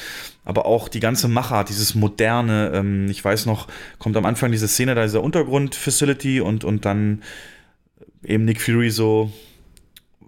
aber 0.45 0.65
auch 0.65 0.88
die 0.88 1.01
ganze 1.01 1.27
Machart, 1.27 1.67
dieses 1.67 1.93
moderne, 1.93 2.72
ähm, 2.73 3.09
ich 3.09 3.25
weiß 3.25 3.47
noch, 3.47 3.67
kommt 3.99 4.15
am 4.15 4.25
Anfang 4.25 4.53
diese 4.53 4.69
Szene, 4.69 4.95
da 4.95 5.03
dieser 5.03 5.22
Untergrund-Facility 5.22 6.39
und, 6.39 6.63
und 6.63 6.85
dann 6.85 7.22
eben 8.23 8.45
Nick 8.45 8.61
Fury 8.61 8.91
so 8.91 9.30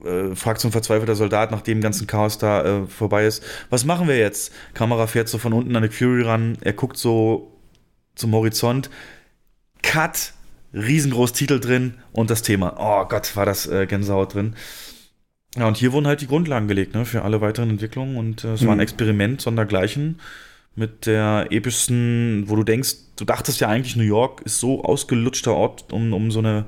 äh, 0.05 0.35
fragt 0.35 0.61
so 0.61 0.67
ein 0.67 0.71
verzweifelter 0.71 1.15
Soldat, 1.15 1.51
nachdem 1.51 1.81
ganzen 1.81 2.07
Chaos 2.07 2.37
da 2.37 2.63
äh, 2.63 2.87
vorbei 2.87 3.25
ist, 3.25 3.43
was 3.69 3.85
machen 3.85 4.07
wir 4.07 4.17
jetzt? 4.17 4.53
Kamera 4.73 5.07
fährt 5.07 5.29
so 5.29 5.37
von 5.37 5.53
unten 5.53 5.75
an 5.75 5.83
Nick 5.83 5.93
Fury 5.93 6.23
ran, 6.23 6.57
er 6.61 6.73
guckt 6.73 6.97
so 6.97 7.51
zum 8.15 8.33
Horizont, 8.33 8.89
Cut, 9.81 10.33
riesengroß 10.73 11.33
Titel 11.33 11.59
drin 11.59 11.95
und 12.11 12.29
das 12.29 12.41
Thema. 12.41 12.75
Oh 12.77 13.07
Gott, 13.07 13.35
war 13.35 13.45
das 13.45 13.67
äh, 13.67 13.85
Gänsehaut 13.85 14.33
drin. 14.33 14.55
Ja, 15.55 15.67
und 15.67 15.77
hier 15.77 15.93
wurden 15.93 16.07
halt 16.07 16.21
die 16.21 16.27
Grundlagen 16.27 16.67
gelegt 16.67 16.95
ne, 16.95 17.05
für 17.05 17.21
alle 17.21 17.39
weiteren 17.39 17.69
Entwicklungen 17.69 18.17
und 18.17 18.43
äh, 18.43 18.53
es 18.53 18.65
war 18.65 18.73
ein 18.73 18.77
Mhm. 18.77 18.81
Experiment 18.81 19.41
sondergleichen 19.41 20.19
mit 20.75 21.05
der 21.05 21.47
epischsten, 21.51 22.43
wo 22.47 22.57
du 22.57 22.63
denkst, 22.63 22.95
du 23.15 23.23
dachtest 23.23 23.61
ja 23.61 23.69
eigentlich, 23.69 23.95
New 23.95 24.03
York 24.03 24.41
ist 24.41 24.59
so 24.59 24.83
ausgelutschter 24.83 25.53
Ort, 25.53 25.93
um, 25.93 26.13
um 26.13 26.31
so 26.31 26.39
eine 26.39 26.65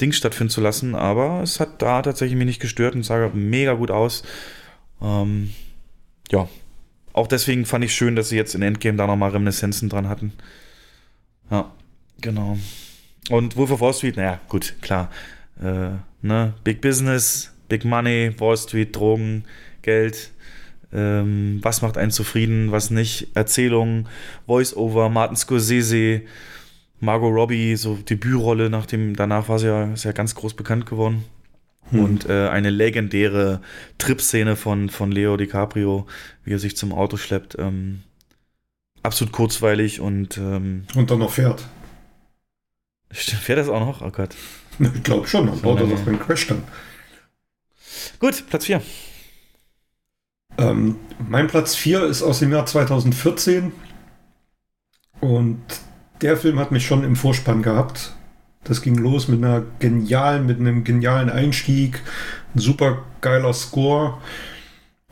Dings 0.00 0.16
stattfinden 0.16 0.50
zu 0.50 0.60
lassen, 0.60 0.94
aber 0.94 1.42
es 1.42 1.60
hat 1.60 1.80
da 1.82 2.02
tatsächlich 2.02 2.36
mich 2.36 2.46
nicht 2.46 2.60
gestört 2.60 2.94
und 2.94 3.04
sah 3.04 3.30
mega 3.32 3.74
gut 3.74 3.90
aus. 3.90 4.22
Ähm, 5.00 5.52
ja, 6.30 6.48
auch 7.12 7.28
deswegen 7.28 7.64
fand 7.64 7.84
ich 7.84 7.94
schön, 7.94 8.16
dass 8.16 8.28
sie 8.28 8.36
jetzt 8.36 8.54
in 8.54 8.62
Endgame 8.62 8.98
da 8.98 9.06
nochmal 9.06 9.30
Reminiszenzen 9.30 9.88
dran 9.88 10.08
hatten. 10.08 10.32
Ja, 11.50 11.70
genau. 12.20 12.58
Und 13.30 13.56
Wolf 13.56 13.70
of 13.70 13.80
Wall 13.80 13.94
Street, 13.94 14.16
naja, 14.16 14.40
gut, 14.48 14.74
klar. 14.82 15.10
Äh, 15.62 15.90
ne? 16.22 16.54
Big 16.64 16.80
Business, 16.80 17.52
Big 17.68 17.84
Money, 17.84 18.34
Wall 18.38 18.56
Street, 18.56 18.94
Drogen, 18.94 19.44
Geld. 19.82 20.32
Ähm, 20.92 21.60
was 21.62 21.82
macht 21.82 21.96
einen 21.96 22.10
zufrieden, 22.10 22.72
was 22.72 22.90
nicht? 22.90 23.28
Erzählungen, 23.34 24.08
Voice-Over, 24.46 25.08
Martin 25.08 25.36
Scorsese, 25.36 26.22
Margot 27.00 27.32
Robbie, 27.32 27.76
so 27.76 27.96
Debütrolle, 27.96 28.70
nach 28.70 28.86
dem, 28.86 29.16
danach 29.16 29.48
war 29.48 29.58
sie 29.58 29.66
ja, 29.66 29.92
ist 29.92 30.04
ja 30.04 30.12
ganz 30.12 30.34
groß 30.34 30.54
bekannt 30.54 30.86
geworden. 30.86 31.24
Hm. 31.90 32.04
Und 32.04 32.28
äh, 32.28 32.48
eine 32.48 32.70
legendäre 32.70 33.60
Trip-Szene 33.98 34.56
von, 34.56 34.88
von 34.88 35.12
Leo 35.12 35.36
DiCaprio, 35.36 36.06
wie 36.44 36.54
er 36.54 36.58
sich 36.58 36.76
zum 36.76 36.92
Auto 36.92 37.16
schleppt. 37.16 37.56
Ähm, 37.58 38.02
absolut 39.02 39.32
kurzweilig 39.32 40.00
und 40.00 40.38
ähm, 40.38 40.86
Und 40.94 41.10
dann 41.10 41.18
noch 41.18 41.30
fährt. 41.30 41.66
Stimmt, 43.10 43.42
fährt 43.42 43.58
das 43.58 43.68
auch 43.68 43.80
noch? 43.80 44.02
Oh 44.02 44.10
Gott. 44.10 44.34
Ich 44.80 45.02
glaube 45.02 45.28
schon, 45.28 45.46
dann 45.46 45.60
baut 45.60 45.80
er 45.80 45.86
doch 45.86 46.06
einen 46.06 46.18
Crash 46.18 46.48
dann. 46.48 46.64
Gut, 48.18 48.44
Platz 48.48 48.64
4. 48.64 48.82
Ähm, 50.58 50.96
mein 51.18 51.46
Platz 51.46 51.76
4 51.76 52.04
ist 52.06 52.22
aus 52.22 52.40
dem 52.40 52.50
Jahr 52.50 52.66
2014 52.66 53.72
und 55.20 55.60
der 56.24 56.36
Film 56.38 56.58
hat 56.58 56.72
mich 56.72 56.86
schon 56.86 57.04
im 57.04 57.16
Vorspann 57.16 57.62
gehabt. 57.62 58.14
Das 58.64 58.80
ging 58.80 58.96
los 58.96 59.28
mit 59.28 59.44
einer 59.44 59.62
genialen, 59.78 60.46
mit 60.46 60.58
einem 60.58 60.82
genialen 60.82 61.28
Einstieg, 61.28 62.00
ein 62.54 62.58
super 62.60 63.02
geiler 63.20 63.52
Score, 63.52 64.14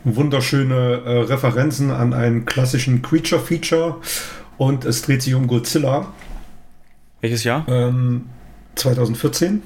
wunderschöne 0.04 1.02
äh, 1.04 1.18
Referenzen 1.24 1.90
an 1.90 2.14
einen 2.14 2.46
klassischen 2.46 3.02
Creature-Feature 3.02 3.96
und 4.56 4.86
es 4.86 5.02
dreht 5.02 5.20
sich 5.20 5.34
um 5.34 5.46
Godzilla. 5.48 6.06
Welches 7.20 7.44
Jahr? 7.44 7.66
Ähm, 7.68 8.24
2014. 8.76 9.62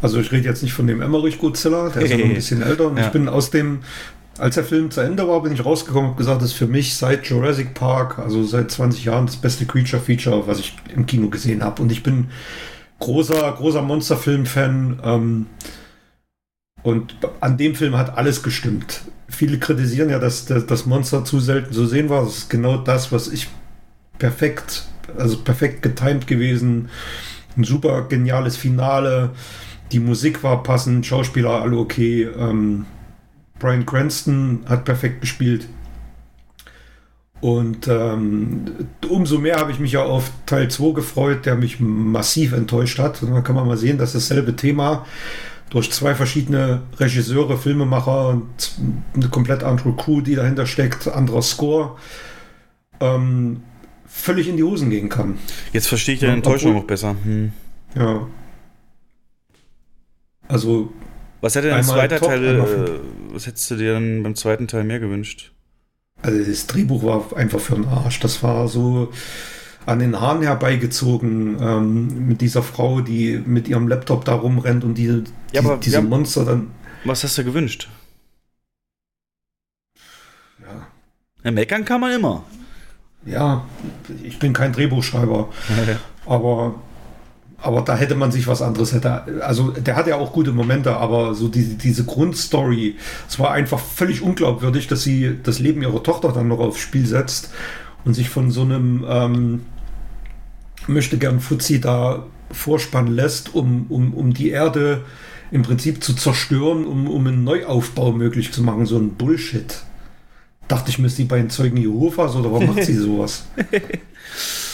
Also 0.00 0.18
ich 0.18 0.32
rede 0.32 0.48
jetzt 0.48 0.62
nicht 0.62 0.72
von 0.72 0.86
dem 0.86 1.02
Emmerich 1.02 1.38
Godzilla, 1.38 1.90
der 1.90 2.02
ist 2.02 2.10
ja 2.10 2.16
noch 2.16 2.24
ein 2.24 2.34
bisschen 2.34 2.62
älter. 2.62 2.86
Und 2.86 2.96
Ja. 2.96 3.04
ich 3.06 3.12
bin 3.12 3.28
aus 3.28 3.50
dem, 3.50 3.80
als 4.38 4.54
der 4.54 4.64
Film 4.64 4.90
zu 4.90 5.00
Ende 5.00 5.26
war, 5.26 5.42
bin 5.42 5.52
ich 5.52 5.64
rausgekommen 5.64 6.04
und 6.04 6.10
habe 6.10 6.18
gesagt, 6.18 6.42
das 6.42 6.50
ist 6.50 6.56
für 6.56 6.66
mich 6.66 6.94
seit 6.96 7.26
Jurassic 7.26 7.74
Park, 7.74 8.18
also 8.18 8.44
seit 8.44 8.70
20 8.70 9.04
Jahren, 9.04 9.26
das 9.26 9.36
beste 9.36 9.66
Creature-Feature, 9.66 10.46
was 10.46 10.60
ich 10.60 10.76
im 10.94 11.06
Kino 11.06 11.28
gesehen 11.28 11.62
habe. 11.62 11.82
Und 11.82 11.90
ich 11.90 12.02
bin 12.02 12.28
großer, 13.00 13.52
großer 13.52 13.82
Monsterfilm-Fan. 13.82 15.00
Ähm, 15.02 15.46
und 16.82 17.16
an 17.40 17.56
dem 17.56 17.74
Film 17.74 17.96
hat 17.96 18.16
alles 18.16 18.42
gestimmt. 18.42 19.02
Viele 19.28 19.58
kritisieren 19.58 20.10
ja, 20.10 20.18
dass 20.18 20.46
das 20.46 20.86
Monster 20.86 21.24
zu 21.24 21.40
selten 21.40 21.72
zu 21.72 21.86
sehen 21.86 22.08
war. 22.08 22.24
Das 22.24 22.38
ist 22.38 22.50
genau 22.50 22.78
das, 22.78 23.10
was 23.12 23.28
ich 23.28 23.48
perfekt, 24.18 24.84
also 25.16 25.38
perfekt 25.38 25.82
getimed 25.82 26.26
gewesen. 26.26 26.88
Ein 27.56 27.64
super 27.64 28.02
geniales 28.02 28.56
Finale. 28.56 29.30
Die 29.90 30.00
Musik 30.00 30.42
war 30.44 30.62
passend, 30.62 31.04
Schauspieler 31.06 31.62
alle 31.62 31.76
okay. 31.76 32.24
Ähm, 32.24 32.86
Brian 33.58 33.86
Cranston 33.86 34.60
hat 34.66 34.84
perfekt 34.84 35.20
gespielt. 35.20 35.68
Und 37.40 37.86
ähm, 37.86 38.64
umso 39.08 39.38
mehr 39.38 39.56
habe 39.56 39.70
ich 39.70 39.78
mich 39.78 39.92
ja 39.92 40.02
auf 40.02 40.32
Teil 40.46 40.68
2 40.68 40.92
gefreut, 40.92 41.46
der 41.46 41.54
mich 41.54 41.78
massiv 41.78 42.52
enttäuscht 42.52 42.98
hat. 42.98 43.22
Und 43.22 43.32
dann 43.32 43.44
kann 43.44 43.54
man 43.54 43.66
mal 43.66 43.76
sehen, 43.76 43.98
dass 43.98 44.12
dasselbe 44.12 44.56
Thema 44.56 45.06
durch 45.70 45.90
zwei 45.92 46.14
verschiedene 46.14 46.82
Regisseure, 46.98 47.58
Filmemacher 47.58 48.28
und 48.28 48.46
eine 49.14 49.28
komplett 49.28 49.62
andere 49.62 49.94
Crew, 49.94 50.20
die 50.20 50.34
dahinter 50.34 50.66
steckt, 50.66 51.06
anderer 51.08 51.42
Score, 51.42 51.96
ähm, 53.00 53.62
völlig 54.06 54.48
in 54.48 54.56
die 54.56 54.62
Hosen 54.62 54.90
gehen 54.90 55.08
kann. 55.08 55.38
Jetzt 55.72 55.88
verstehe 55.88 56.14
ich 56.14 56.20
deine 56.20 56.34
Enttäuschung 56.34 56.76
auch 56.76 56.84
besser. 56.84 57.14
Hm. 57.22 57.52
Ja. 57.94 58.26
Also. 60.48 60.92
Was 61.40 61.54
hätte 61.54 61.68
denn 61.68 61.76
ein 61.76 61.84
zweiter 61.84 62.18
Teil, 62.18 63.00
was 63.32 63.46
hättest 63.46 63.70
du 63.70 63.76
dir 63.76 63.94
denn 63.94 64.22
beim 64.22 64.34
zweiten 64.34 64.68
Teil 64.68 64.84
mehr 64.84 65.00
gewünscht? 65.00 65.52
Also 66.22 66.42
das 66.44 66.66
Drehbuch 66.66 67.02
war 67.04 67.36
einfach 67.36 67.60
für 67.60 67.74
den 67.76 67.86
Arsch. 67.86 68.18
Das 68.20 68.42
war 68.42 68.66
so 68.68 69.12
an 69.86 70.00
den 70.00 70.20
Haaren 70.20 70.42
herbeigezogen 70.42 71.56
ähm, 71.60 72.26
mit 72.28 72.40
dieser 72.40 72.62
Frau, 72.62 73.00
die 73.00 73.40
mit 73.44 73.68
ihrem 73.68 73.88
Laptop 73.88 74.24
da 74.24 74.34
rumrennt 74.34 74.84
und 74.84 74.94
die, 74.94 75.06
Ja, 75.06 75.22
die, 75.52 75.58
aber 75.58 75.76
diese 75.78 75.98
haben- 75.98 76.08
Monster 76.08 76.44
dann. 76.44 76.70
Was 77.04 77.22
hast 77.24 77.38
du 77.38 77.44
gewünscht? 77.44 77.88
Ja. 80.60 80.86
ja 81.44 81.50
meckern 81.50 81.84
kann 81.84 82.00
man 82.00 82.12
immer. 82.12 82.44
Ja, 83.24 83.66
ich 84.22 84.38
bin 84.38 84.52
kein 84.52 84.72
Drehbuchschreiber, 84.72 85.48
aber, 86.26 86.74
aber 87.60 87.82
da 87.82 87.96
hätte 87.96 88.14
man 88.14 88.30
sich 88.30 88.46
was 88.46 88.62
anderes 88.62 88.92
hätte. 88.92 89.42
Also 89.42 89.70
der 89.72 89.96
hat 89.96 90.06
ja 90.06 90.16
auch 90.16 90.32
gute 90.32 90.52
Momente, 90.52 90.96
aber 90.96 91.34
so 91.34 91.48
diese, 91.48 91.74
diese 91.74 92.04
Grundstory, 92.04 92.96
es 93.28 93.38
war 93.38 93.50
einfach 93.50 93.80
völlig 93.80 94.22
unglaubwürdig, 94.22 94.86
dass 94.86 95.02
sie 95.02 95.38
das 95.42 95.58
Leben 95.58 95.82
ihrer 95.82 96.02
Tochter 96.02 96.32
dann 96.32 96.48
noch 96.48 96.60
aufs 96.60 96.78
Spiel 96.78 97.04
setzt 97.04 97.50
und 98.04 98.14
sich 98.14 98.30
von 98.30 98.52
so 98.52 98.62
einem 98.62 99.04
ähm, 99.08 99.60
möchte 100.86 101.18
gern 101.18 101.40
Fuzzi 101.40 101.80
da 101.80 102.26
vorspannen 102.52 103.12
lässt, 103.12 103.54
um, 103.54 103.86
um, 103.88 104.14
um 104.14 104.32
die 104.32 104.50
Erde 104.50 105.04
im 105.50 105.62
Prinzip 105.62 106.02
zu 106.02 106.14
zerstören, 106.14 106.86
um, 106.86 107.08
um 107.08 107.26
einen 107.26 107.42
Neuaufbau 107.42 108.12
möglich 108.12 108.52
zu 108.52 108.62
machen. 108.62 108.86
So 108.86 108.98
ein 108.98 109.14
Bullshit. 109.14 109.82
Dachte 110.68 110.90
ich 110.90 110.98
ist 110.98 111.18
die 111.18 111.24
bei 111.24 111.38
den 111.38 111.50
Zeugen 111.50 111.78
Jehovas 111.78 112.36
oder 112.36 112.52
warum 112.52 112.66
macht 112.66 112.84
sie 112.84 112.94
sowas? 112.96 113.46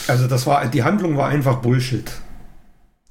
Also 0.06 0.26
das 0.26 0.46
war, 0.46 0.66
die 0.66 0.82
Handlung 0.82 1.16
war 1.16 1.28
einfach 1.28 1.56
Bullshit. 1.56 2.10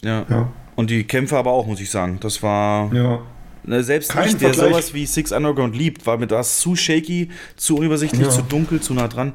Ja. 0.03 0.25
Ja. 0.30 0.49
Und 0.75 0.90
die 0.90 1.03
Kämpfe 1.03 1.38
aber 1.38 1.51
auch, 1.51 1.65
muss 1.67 1.80
ich 1.80 1.90
sagen. 1.90 2.17
Das 2.22 2.41
war. 2.43 2.93
Ja. 2.93 3.19
Ne, 3.65 3.82
selbst 3.83 4.09
Kein 4.11 4.27
ich, 4.27 4.35
der 4.38 4.53
Vergleich. 4.53 4.72
sowas 4.72 4.93
wie 4.93 5.06
Six 5.06 5.32
Underground 5.32 5.75
liebt, 5.75 6.06
war 6.06 6.17
mir 6.17 6.27
das 6.27 6.59
zu 6.59 6.75
shaky, 6.75 7.30
zu 7.56 7.77
unübersichtlich, 7.77 8.22
Ja. 8.23 8.30
zu 8.30 8.41
dunkel, 8.41 8.82
zu 8.82 8.93
nah 8.93 9.07
dran. 9.07 9.33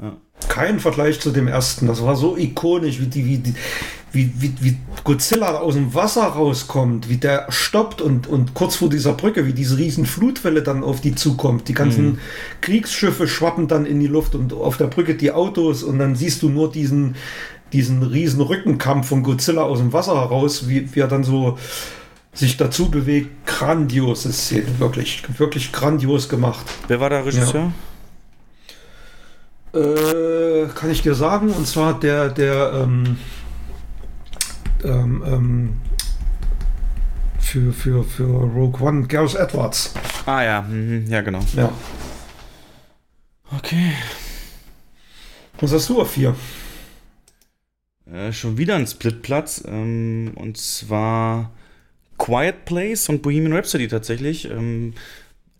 Ja. 0.00 0.12
Kein 0.48 0.78
Vergleich 0.78 1.18
zu 1.18 1.30
dem 1.30 1.48
ersten. 1.48 1.86
Das 1.88 2.02
war 2.04 2.14
so 2.14 2.36
ikonisch, 2.36 3.00
wie, 3.00 3.06
die, 3.06 3.24
wie, 3.26 3.38
die, 3.38 3.54
wie, 4.12 4.30
wie, 4.38 4.52
wie 4.60 4.76
Godzilla 5.02 5.58
aus 5.58 5.74
dem 5.74 5.94
Wasser 5.94 6.24
rauskommt, 6.26 7.08
wie 7.08 7.16
der 7.16 7.46
stoppt 7.48 8.00
und, 8.02 8.26
und 8.28 8.52
kurz 8.54 8.76
vor 8.76 8.88
dieser 8.90 9.14
Brücke, 9.14 9.46
wie 9.46 9.52
diese 9.54 9.78
riesen 9.78 10.04
Flutwelle 10.06 10.62
dann 10.62 10.84
auf 10.84 11.00
die 11.00 11.14
zukommt. 11.16 11.66
Die 11.68 11.74
ganzen 11.74 12.04
Mhm. 12.04 12.18
Kriegsschiffe 12.60 13.26
schwappen 13.26 13.66
dann 13.66 13.86
in 13.86 13.98
die 13.98 14.06
Luft 14.06 14.34
und 14.34 14.52
auf 14.52 14.76
der 14.76 14.86
Brücke 14.86 15.14
die 15.14 15.32
Autos 15.32 15.82
und 15.82 15.98
dann 15.98 16.14
siehst 16.14 16.42
du 16.42 16.50
nur 16.50 16.70
diesen, 16.70 17.16
diesen 17.72 18.02
riesen 18.02 18.40
Rückenkampf 18.40 19.08
von 19.08 19.22
Godzilla 19.22 19.62
aus 19.62 19.78
dem 19.78 19.92
Wasser 19.92 20.14
heraus, 20.16 20.68
wie, 20.68 20.94
wie 20.94 21.00
er 21.00 21.08
dann 21.08 21.24
so 21.24 21.58
sich 22.32 22.56
dazu 22.56 22.90
bewegt. 22.90 23.46
Grandiose 23.46 24.32
Szene, 24.32 24.78
wirklich, 24.78 25.22
wirklich 25.38 25.72
grandios 25.72 26.28
gemacht. 26.28 26.66
Wer 26.88 27.00
war 27.00 27.10
der 27.10 27.24
Regisseur? 27.24 27.72
Äh, 29.74 30.66
kann 30.74 30.90
ich 30.90 31.02
dir 31.02 31.14
sagen, 31.14 31.50
und 31.50 31.66
zwar 31.66 31.98
der, 31.98 32.28
der 32.30 32.72
ähm, 32.74 33.18
ähm, 34.84 35.22
ähm, 35.26 35.76
für, 37.40 37.72
für, 37.72 38.04
für 38.04 38.24
Rogue 38.24 38.80
One, 38.80 39.06
Gareth 39.06 39.34
Edwards. 39.34 39.94
Ah 40.26 40.42
ja, 40.42 40.62
mhm, 40.62 41.06
ja 41.08 41.20
genau. 41.20 41.40
Ja. 41.54 41.70
Okay. 43.56 43.92
Was 45.60 45.72
hast 45.72 45.88
du 45.88 46.00
auf 46.00 46.10
vier? 46.10 46.34
Äh, 48.10 48.32
schon 48.32 48.56
wieder 48.58 48.76
ein 48.76 48.86
Splitplatz. 48.86 49.64
Ähm, 49.66 50.32
und 50.36 50.56
zwar 50.56 51.52
Quiet 52.18 52.64
Place 52.64 53.08
und 53.08 53.22
Bohemian 53.22 53.52
Rhapsody 53.52 53.88
tatsächlich. 53.88 54.48
Ähm, 54.50 54.94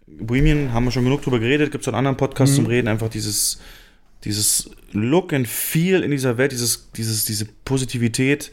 Bohemian 0.07 0.73
haben 0.73 0.85
wir 0.85 0.93
schon 0.93 1.05
genug 1.05 1.23
drüber 1.23 1.41
geredet, 1.41 1.73
gibt 1.73 1.83
es 1.83 1.89
einen 1.89 1.97
anderen 1.97 2.17
Podcast 2.17 2.53
Mhm. 2.53 2.57
zum 2.57 2.67
Reden, 2.67 2.89
einfach 2.89 3.09
dieses, 3.09 3.59
dieses 4.25 4.71
Look 4.93 5.33
and 5.33 5.49
Feel 5.49 6.03
in 6.03 6.13
dieser 6.13 6.39
Welt, 6.39 6.53
dieses, 6.53 6.91
dieses, 6.93 7.25
diese 7.25 7.47
Positivität. 7.65 8.53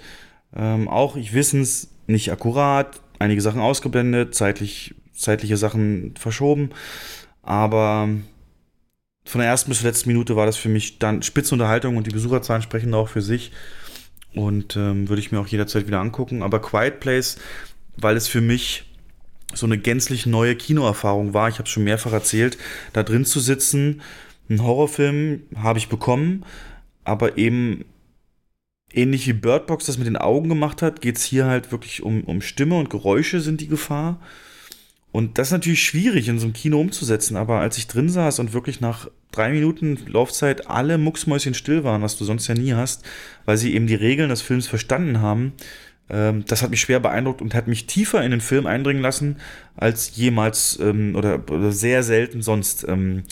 Ähm, 0.55 0.87
auch, 0.87 1.15
ich 1.15 1.33
wissens, 1.33 1.89
nicht 2.07 2.31
akkurat, 2.31 2.99
einige 3.19 3.41
Sachen 3.41 3.61
ausgeblendet, 3.61 4.35
zeitlich, 4.35 4.95
zeitliche 5.13 5.57
Sachen 5.57 6.15
verschoben. 6.17 6.71
Aber 7.43 8.09
von 9.25 9.39
der 9.39 9.49
ersten 9.49 9.69
bis 9.69 9.79
zur 9.79 9.87
letzten 9.87 10.09
Minute 10.09 10.35
war 10.35 10.45
das 10.45 10.57
für 10.57 10.69
mich 10.69 10.99
dann 10.99 11.21
Spitzenunterhaltung 11.21 11.95
und 11.95 12.07
die 12.07 12.11
Besucherzahlen 12.11 12.61
sprechen 12.61 12.93
auch 12.93 13.07
für 13.09 13.21
sich. 13.21 13.51
Und 14.35 14.75
ähm, 14.75 15.09
würde 15.09 15.21
ich 15.21 15.31
mir 15.31 15.39
auch 15.39 15.47
jederzeit 15.47 15.87
wieder 15.87 15.99
angucken. 15.99 16.41
Aber 16.41 16.61
Quiet 16.61 16.99
Place, 16.99 17.37
weil 17.97 18.15
es 18.15 18.27
für 18.27 18.41
mich 18.41 18.85
so 19.53 19.65
eine 19.65 19.77
gänzlich 19.77 20.25
neue 20.25 20.55
Kinoerfahrung 20.55 21.33
war, 21.33 21.49
ich 21.49 21.55
habe 21.55 21.65
es 21.65 21.69
schon 21.69 21.83
mehrfach 21.83 22.11
erzählt, 22.11 22.57
da 22.91 23.03
drin 23.03 23.25
zu 23.25 23.39
sitzen, 23.39 24.01
einen 24.49 24.63
Horrorfilm 24.63 25.43
habe 25.55 25.79
ich 25.79 25.89
bekommen, 25.89 26.43
aber 27.03 27.37
eben 27.37 27.85
ähnlich 28.91 29.27
wie 29.27 29.33
Bird 29.33 29.67
Box 29.67 29.85
das 29.85 29.97
mit 29.97 30.07
den 30.07 30.17
Augen 30.17 30.49
gemacht 30.49 30.81
hat, 30.81 31.01
geht 31.01 31.17
es 31.17 31.23
hier 31.23 31.45
halt 31.45 31.71
wirklich 31.71 32.03
um, 32.03 32.23
um 32.23 32.41
Stimme 32.41 32.77
und 32.77 32.89
Geräusche 32.89 33.41
sind 33.41 33.61
die 33.61 33.67
Gefahr. 33.67 34.19
Und 35.11 35.37
das 35.37 35.49
ist 35.49 35.53
natürlich 35.53 35.83
schwierig 35.83 36.27
in 36.27 36.39
so 36.39 36.45
einem 36.45 36.53
Kino 36.53 36.79
umzusetzen, 36.79 37.37
aber 37.37 37.59
als 37.59 37.77
ich 37.77 37.87
drin 37.87 38.09
saß 38.09 38.39
und 38.39 38.53
wirklich 38.53 38.81
nach 38.81 39.09
drei 39.33 39.49
Minuten 39.51 39.99
Laufzeit 40.07 40.69
alle 40.69 40.97
Mucksmäuschen 40.97 41.53
still 41.53 41.83
waren, 41.83 42.01
was 42.01 42.17
du 42.17 42.23
sonst 42.23 42.47
ja 42.47 42.55
nie 42.55 42.73
hast, 42.73 43.03
weil 43.43 43.57
sie 43.57 43.73
eben 43.73 43.87
die 43.87 43.95
Regeln 43.95 44.29
des 44.29 44.41
Films 44.41 44.67
verstanden 44.67 45.19
haben, 45.19 45.53
ähm, 46.09 46.45
das 46.47 46.61
hat 46.61 46.69
mich 46.69 46.81
schwer 46.81 46.99
beeindruckt 46.99 47.41
und 47.41 47.53
hat 47.53 47.67
mich 47.67 47.87
tiefer 47.87 48.23
in 48.23 48.31
den 48.31 48.41
Film 48.41 48.65
eindringen 48.67 49.01
lassen, 49.01 49.37
als 49.75 50.15
jemals 50.15 50.79
ähm, 50.81 51.15
oder, 51.15 51.41
oder 51.49 51.71
sehr 51.71 52.03
selten 52.03 52.41
sonst. 52.41 52.85
Ähm, 52.87 53.23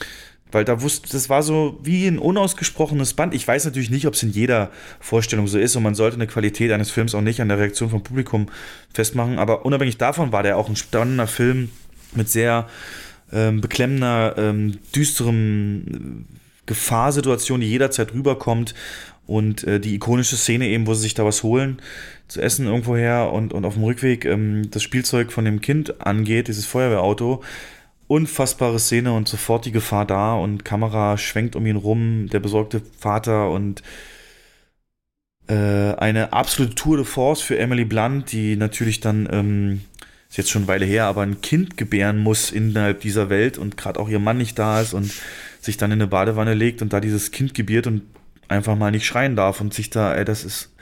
weil 0.52 0.66
da 0.66 0.82
wusste, 0.82 1.10
das 1.10 1.30
war 1.30 1.44
so 1.44 1.80
wie 1.82 2.08
ein 2.08 2.20
unausgesprochenes 2.20 3.14
Band. 3.14 3.34
Ich 3.34 3.48
weiß 3.48 3.64
natürlich 3.64 3.90
nicht, 3.90 4.06
ob 4.06 4.16
es 4.16 4.24
in 4.24 4.32
jeder 4.32 4.70
Vorstellung 5.00 5.48
so 5.48 5.58
ist 5.58 5.78
und 5.78 5.84
man 5.84 5.96
sollte 5.96 6.16
eine 6.16 6.28
Qualität 6.28 6.72
eines 6.72 6.92
Films 6.92 7.16
auch 7.16 7.22
nicht 7.22 7.40
an 7.40 7.48
der 7.48 7.58
Reaktion 7.58 7.90
vom 7.90 8.04
Publikum 8.04 8.48
festmachen. 8.94 9.40
Aber 9.40 9.66
unabhängig 9.66 9.98
davon 9.98 10.34
war 10.34 10.44
der 10.44 10.58
auch 10.58 10.68
ein 10.68 10.76
spannender 10.76 11.28
Film 11.28 11.70
mit 12.16 12.28
sehr 12.28 12.68
ähm, 13.34 13.62
beklemmender, 13.62 14.36
ähm, 14.38 14.78
düsterem 14.96 15.86
äh, 15.88 16.36
Gefahrsituation, 16.66 17.62
die 17.62 17.70
jederzeit 17.70 18.14
rüberkommt. 18.14 18.74
Und 19.28 19.64
äh, 19.64 19.80
die 19.80 19.96
ikonische 19.96 20.36
Szene 20.36 20.68
eben, 20.68 20.88
wo 20.88 20.94
sie 20.94 21.04
sich 21.04 21.14
da 21.14 21.24
was 21.24 21.44
holen, 21.44 21.82
zu 22.28 22.42
essen 22.42 22.66
irgendwoher 22.66 23.32
und, 23.32 23.54
und 23.54 23.66
auf 23.66 23.76
dem 23.76 23.84
Rückweg 23.84 24.26
ähm, 24.26 24.70
das 24.72 24.84
Spielzeug 24.84 25.32
von 25.32 25.46
dem 25.46 25.62
Kind 25.62 26.02
angeht, 26.06 26.48
dieses 26.48 26.66
Feuerwehrauto. 26.66 27.44
Unfassbare 28.08 28.80
Szene 28.80 29.14
und 29.14 29.30
sofort 29.30 29.66
die 29.66 29.72
Gefahr 29.72 30.06
da 30.06 30.34
und 30.34 30.66
Kamera 30.66 31.18
schwenkt 31.18 31.56
um 31.56 31.66
ihn 31.66 31.78
rum, 31.78 32.28
der 32.28 32.42
besorgte 32.42 32.82
Vater 33.00 33.50
und 33.52 33.84
äh, 35.48 35.96
eine 35.96 36.34
absolute 36.34 36.76
Tour 36.76 36.98
de 36.98 37.06
Force 37.06 37.42
für 37.42 37.58
Emily 37.58 37.86
Blunt, 37.86 38.32
die 38.32 38.56
natürlich 38.56 39.00
dann, 39.00 39.28
ähm, 39.32 39.82
ist 40.32 40.38
jetzt 40.38 40.50
schon 40.50 40.62
eine 40.62 40.70
Weile 40.70 40.86
her, 40.86 41.06
aber 41.08 41.24
ein 41.24 41.42
Kind 41.42 41.76
gebären 41.76 42.18
muss 42.18 42.52
innerhalb 42.52 43.02
dieser 43.02 43.30
Welt 43.30 43.58
und 43.58 43.76
gerade 43.76 44.00
auch 44.00 44.08
ihr 44.08 44.20
Mann 44.20 44.38
nicht 44.38 44.58
da 44.58 44.80
ist 44.80 44.94
und 44.94 45.12
sich 45.60 45.76
dann 45.76 45.92
in 45.92 45.98
eine 45.98 46.08
Badewanne 46.08 46.54
legt 46.54 46.82
und 46.82 46.94
da 46.94 47.02
dieses 47.02 47.32
Kind 47.32 47.54
gebiert 47.54 47.86
und 47.86 48.04
einfach 48.48 48.78
mal 48.78 48.92
nicht 48.92 49.06
schreien 49.06 49.36
darf 49.36 49.60
und 49.60 49.74
sich 49.74 49.90
da, 49.90 50.16
ey, 50.16 50.24
das 50.24 50.46
ist, 50.46 50.74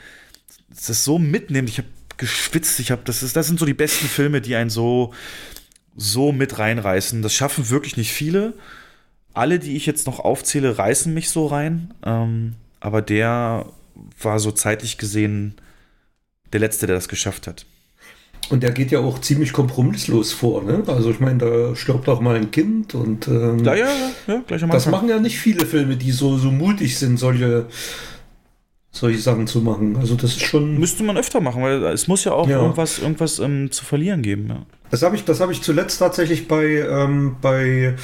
das 0.68 0.88
ist 0.90 1.04
so 1.04 1.18
mitnehmend. 1.18 1.68
Ich 1.68 1.78
habe 1.78 1.88
geschwitzt, 2.16 2.78
ich 2.78 2.92
habe, 2.92 3.02
das 3.04 3.24
ist, 3.24 3.34
das 3.34 3.48
sind 3.48 3.58
so 3.58 3.66
die 3.66 3.74
besten 3.74 4.06
Filme, 4.06 4.40
die 4.40 4.54
einen 4.54 4.70
so, 4.70 5.12
so 5.96 6.30
mit 6.30 6.60
reinreißen. 6.60 7.20
Das 7.20 7.34
schaffen 7.34 7.70
wirklich 7.70 7.96
nicht 7.96 8.12
viele. 8.12 8.54
Alle, 9.34 9.58
die 9.58 9.74
ich 9.74 9.84
jetzt 9.84 10.06
noch 10.06 10.20
aufzähle, 10.20 10.78
reißen 10.78 11.12
mich 11.12 11.28
so 11.28 11.48
rein. 11.48 11.92
Ähm, 12.04 12.54
aber 12.78 13.02
der 13.02 13.66
war 14.22 14.38
so 14.38 14.52
zeitlich 14.52 14.96
gesehen 14.96 15.56
der 16.52 16.60
Letzte, 16.60 16.86
der 16.86 16.94
das 16.94 17.08
geschafft 17.08 17.48
hat. 17.48 17.66
Und 18.50 18.62
der 18.64 18.72
geht 18.72 18.90
ja 18.90 18.98
auch 18.98 19.20
ziemlich 19.20 19.52
kompromisslos 19.52 20.32
vor, 20.32 20.64
ne? 20.64 20.82
Also 20.88 21.10
ich 21.10 21.20
meine, 21.20 21.38
da 21.38 21.76
stirbt 21.76 22.08
auch 22.08 22.20
mal 22.20 22.34
ein 22.36 22.50
Kind 22.50 22.94
und 22.96 23.28
ähm, 23.28 23.60
Ja, 23.64 23.74
ja, 23.76 23.86
ja, 24.26 24.42
ja, 24.48 24.66
das 24.66 24.86
machen 24.86 25.08
ja 25.08 25.20
nicht 25.20 25.38
viele 25.38 25.64
Filme, 25.64 25.96
die 25.96 26.10
so, 26.10 26.36
so 26.36 26.50
mutig 26.50 26.98
sind, 26.98 27.16
solche, 27.16 27.66
solche 28.90 29.20
Sachen 29.20 29.46
zu 29.46 29.60
machen. 29.60 29.96
Also 29.96 30.16
das 30.16 30.32
ist 30.32 30.42
schon. 30.42 30.78
Müsste 30.78 31.04
man 31.04 31.16
öfter 31.16 31.40
machen, 31.40 31.62
weil 31.62 31.82
es 31.84 32.08
muss 32.08 32.24
ja 32.24 32.32
auch 32.32 32.48
Ja. 32.48 32.60
irgendwas, 32.60 32.98
irgendwas 32.98 33.38
ähm, 33.38 33.70
zu 33.70 33.84
verlieren 33.84 34.22
geben. 34.22 34.48
Ja. 34.48 34.66
Das 34.90 35.02
habe 35.02 35.14
ich, 35.14 35.24
das 35.24 35.38
habe 35.40 35.52
ich 35.52 35.62
zuletzt 35.62 35.98
tatsächlich 36.00 36.48
bei, 36.48 36.64
ähm, 36.64 37.36
bei 37.40 37.94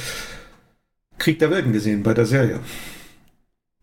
Krieg 1.17 1.39
der 1.39 1.51
Welten 1.51 1.73
gesehen, 1.73 2.03
bei 2.03 2.13
der 2.13 2.25
Serie. 2.25 2.61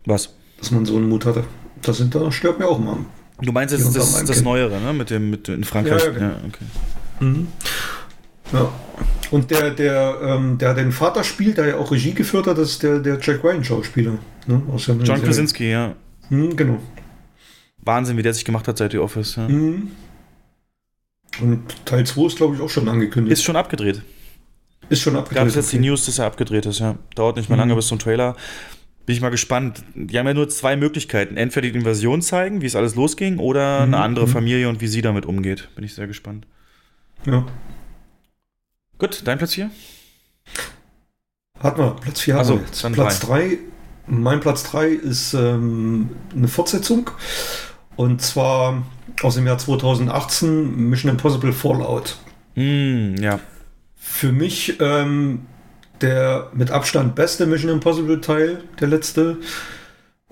Was? 0.06 0.34
Dass 0.58 0.70
man 0.70 0.86
so 0.86 0.96
einen 0.96 1.10
Mut 1.10 1.26
hatte. 1.26 1.44
Das 1.82 1.98
sind, 1.98 2.14
da 2.14 2.32
stirbt 2.32 2.58
mir 2.58 2.68
auch 2.68 2.78
mal. 2.78 2.96
Du 3.40 3.52
meinst 3.52 3.72
jetzt 3.74 3.96
das, 3.96 4.12
das 4.24 4.30
Kind. 4.30 4.44
Neuere, 4.44 4.80
ne? 4.80 4.92
Mit 4.92 5.10
dem, 5.10 5.30
mit 5.30 5.48
in 5.48 5.64
Frankreich. 5.64 6.02
Ja, 6.04 6.08
ja, 6.08 6.14
genau. 6.14 6.34
okay. 6.46 6.64
Mhm. 7.20 7.48
Ja. 8.52 8.72
Und 9.30 9.50
der, 9.50 9.70
der, 9.70 10.18
ähm, 10.22 10.58
der 10.58 10.74
den 10.74 10.92
Vater 10.92 11.24
spielt, 11.24 11.58
der 11.58 11.66
ja 11.66 11.76
auch 11.78 11.90
Regie 11.90 12.12
geführt 12.14 12.46
hat, 12.46 12.58
das 12.58 12.70
ist 12.70 12.82
der, 12.82 13.00
der 13.00 13.18
Jack 13.20 13.42
Ryan-Schauspieler. 13.42 14.12
Ne? 14.46 14.62
Aus 14.72 14.86
John 14.86 15.04
Serie. 15.04 15.22
Krasinski, 15.22 15.70
ja. 15.70 15.94
Mhm, 16.30 16.54
genau. 16.56 16.78
Wahnsinn, 17.82 18.16
wie 18.16 18.22
der 18.22 18.32
sich 18.34 18.44
gemacht 18.44 18.68
hat 18.68 18.78
seit 18.78 18.92
The 18.92 18.98
Office. 18.98 19.36
Ja. 19.36 19.48
Mhm. 19.48 19.90
Und 21.40 21.62
Teil 21.84 22.06
2 22.06 22.26
ist, 22.26 22.36
glaube 22.36 22.54
ich, 22.54 22.60
auch 22.60 22.70
schon 22.70 22.88
angekündigt. 22.88 23.32
Ist 23.32 23.42
schon 23.42 23.56
abgedreht. 23.56 24.02
Ist 24.88 25.00
schon 25.00 25.16
abgedreht. 25.16 25.38
Gab 25.38 25.48
es 25.48 25.54
jetzt 25.56 25.72
die 25.72 25.78
okay. 25.78 25.86
News, 25.88 26.06
dass 26.06 26.18
er 26.18 26.26
abgedreht 26.26 26.66
ist, 26.66 26.78
ja. 26.78 26.96
Dauert 27.16 27.36
nicht 27.36 27.48
mehr 27.48 27.56
Mhm. 27.56 27.60
lange 27.60 27.74
bis 27.74 27.88
zum 27.88 27.98
Trailer. 27.98 28.36
Bin 29.06 29.14
ich 29.14 29.20
mal 29.20 29.30
gespannt. 29.30 29.84
Die 29.94 30.18
haben 30.18 30.26
ja 30.26 30.34
nur 30.34 30.48
zwei 30.48 30.76
Möglichkeiten. 30.76 31.36
Entweder 31.36 31.68
die 31.70 31.78
Invasion 31.78 32.22
zeigen, 32.22 32.62
wie 32.62 32.66
es 32.66 32.76
alles 32.76 32.94
losging, 32.94 33.38
oder 33.38 33.86
Mhm, 33.86 33.94
eine 33.94 34.02
andere 34.02 34.26
mhm. 34.26 34.30
Familie 34.30 34.68
und 34.68 34.80
wie 34.80 34.86
sie 34.88 35.02
damit 35.02 35.26
umgeht. 35.26 35.68
Bin 35.74 35.84
ich 35.84 35.94
sehr 35.94 36.06
gespannt. 36.06 36.46
Ja. 37.26 37.44
Gut, 38.98 39.22
dein 39.24 39.38
Platz 39.38 39.52
hier? 39.52 39.70
Hat 41.60 41.78
man, 41.78 41.96
Platz 41.96 42.20
4 42.20 42.36
Also, 42.38 42.60
Platz 42.92 43.20
3. 43.20 43.58
Mein 44.06 44.40
Platz 44.40 44.64
3 44.64 44.88
ist 44.88 45.34
ähm, 45.34 46.10
eine 46.34 46.48
Fortsetzung. 46.48 47.10
Und 47.96 48.20
zwar 48.22 48.82
aus 49.22 49.36
dem 49.36 49.46
Jahr 49.46 49.58
2018 49.58 50.88
Mission 50.90 51.10
Impossible 51.10 51.52
Fallout. 51.52 52.18
Mm, 52.54 53.14
ja. 53.16 53.40
Für 53.96 54.32
mich 54.32 54.78
ähm, 54.80 55.46
der 56.00 56.50
mit 56.54 56.70
Abstand 56.70 57.14
beste 57.14 57.46
Mission 57.46 57.70
Impossible 57.70 58.20
Teil, 58.20 58.62
der 58.80 58.88
letzte. 58.88 59.38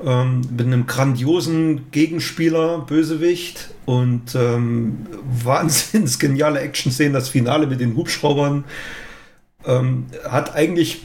Ähm, 0.04 0.40
mit 0.50 0.66
einem 0.66 0.86
grandiosen 0.86 1.90
Gegenspieler, 1.92 2.78
Bösewicht 2.80 3.70
und 3.84 4.34
ähm, 4.34 5.06
wahnsinns 5.44 6.18
geniale 6.18 6.60
Action-Szenen. 6.60 7.12
Das 7.12 7.28
Finale 7.28 7.66
mit 7.66 7.80
den 7.80 7.94
Hubschraubern 7.96 8.64
ähm, 9.64 10.06
hat 10.28 10.54
eigentlich 10.54 11.02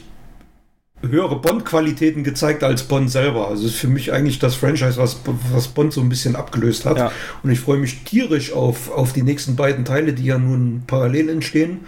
höhere 1.00 1.36
Bond-Qualitäten 1.36 2.24
gezeigt 2.24 2.64
als 2.64 2.82
Bond 2.82 3.10
selber. 3.10 3.48
Also 3.48 3.66
ist 3.66 3.76
für 3.76 3.88
mich 3.88 4.12
eigentlich 4.12 4.38
das 4.38 4.56
Franchise, 4.56 4.96
was, 4.96 5.20
was 5.52 5.68
Bond 5.68 5.92
so 5.92 6.00
ein 6.00 6.08
bisschen 6.08 6.34
abgelöst 6.34 6.84
hat. 6.84 6.96
Ja. 6.96 7.12
Und 7.42 7.50
ich 7.50 7.60
freue 7.60 7.78
mich 7.78 8.02
tierisch 8.04 8.52
auf, 8.52 8.90
auf 8.90 9.12
die 9.12 9.22
nächsten 9.22 9.54
beiden 9.54 9.84
Teile, 9.84 10.12
die 10.12 10.24
ja 10.24 10.38
nun 10.38 10.82
parallel 10.86 11.28
entstehen. 11.28 11.80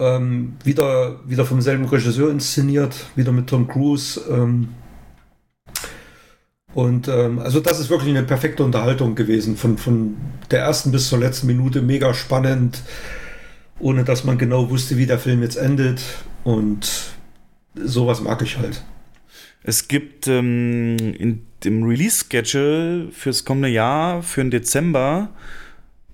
Ähm, 0.00 0.56
wieder, 0.62 1.18
wieder 1.26 1.44
vom 1.44 1.60
selben 1.60 1.84
Regisseur 1.84 2.30
inszeniert, 2.30 2.94
wieder 3.16 3.32
mit 3.32 3.48
Tom 3.48 3.66
Cruise. 3.66 4.20
Ähm, 4.30 4.68
und 6.74 7.08
ähm, 7.08 7.40
also 7.40 7.60
das 7.60 7.80
ist 7.80 7.90
wirklich 7.90 8.10
eine 8.10 8.26
perfekte 8.26 8.62
Unterhaltung 8.62 9.14
gewesen. 9.14 9.56
Von, 9.56 9.78
von 9.78 10.16
der 10.50 10.60
ersten 10.60 10.92
bis 10.92 11.08
zur 11.08 11.18
letzten 11.18 11.46
Minute 11.48 11.82
mega 11.82 12.14
spannend, 12.14 12.82
ohne 13.80 14.04
dass 14.04 14.24
man 14.24 14.38
genau 14.38 14.70
wusste, 14.70 14.96
wie 14.96 15.06
der 15.06 15.18
Film 15.18 15.42
jetzt 15.42 15.56
endet. 15.56 16.00
Und 16.44 17.10
sowas 17.74 18.20
mag 18.20 18.42
ich 18.42 18.58
halt. 18.58 18.84
Es 19.62 19.88
gibt 19.88 20.28
ähm, 20.28 20.96
in 21.18 21.42
dem 21.64 21.82
Release-Schedule 21.82 23.08
fürs 23.10 23.44
kommende 23.44 23.68
Jahr, 23.68 24.22
für 24.22 24.40
den 24.40 24.50
Dezember, 24.50 25.30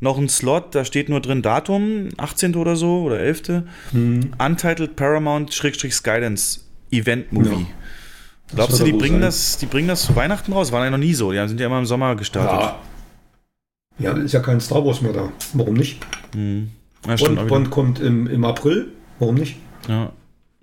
noch 0.05 0.19
einen 0.19 0.29
Slot, 0.29 0.75
da 0.75 0.85
steht 0.85 1.09
nur 1.09 1.21
drin 1.21 1.43
Datum, 1.43 2.11
18. 2.19 2.55
oder 2.55 2.77
so, 2.77 3.03
oder 3.03 3.19
11. 3.19 3.65
Mhm. 3.93 4.33
Untitled 4.39 4.95
Paramount-Skydance 4.95 6.61
Event 6.93 7.33
Movie. 7.33 7.63
Ja. 7.63 8.55
Glaubst 8.55 8.79
du, 8.79 8.85
die 8.85 8.93
bringen 8.93 9.15
sein. 9.15 9.23
das, 9.23 9.57
die 9.59 9.67
bringen 9.67 9.89
das 9.89 10.03
zu 10.03 10.15
Weihnachten 10.15 10.53
raus? 10.53 10.71
War 10.71 10.85
ja 10.85 10.91
noch 10.91 10.99
nie 10.99 11.15
so. 11.15 11.33
Die 11.33 11.49
sind 11.49 11.59
ja 11.59 11.67
immer 11.67 11.79
im 11.79 11.87
Sommer 11.87 12.15
gestartet. 12.15 12.77
Ja. 13.99 14.13
ja, 14.13 14.23
ist 14.23 14.33
ja 14.33 14.41
kein 14.41 14.61
Star 14.61 14.85
Wars 14.85 15.01
mehr 15.01 15.13
da. 15.13 15.33
Warum 15.55 15.75
nicht? 15.75 16.05
Hm. 16.35 16.71
Ja, 17.07 17.19
stimmt, 17.19 17.37
Bond, 17.37 17.49
Bond 17.49 17.71
kommt 17.71 18.01
im, 18.01 18.27
im 18.27 18.45
April. 18.45 18.93
Warum 19.19 19.37
nicht? 19.37 19.57
Ja, 19.89 20.13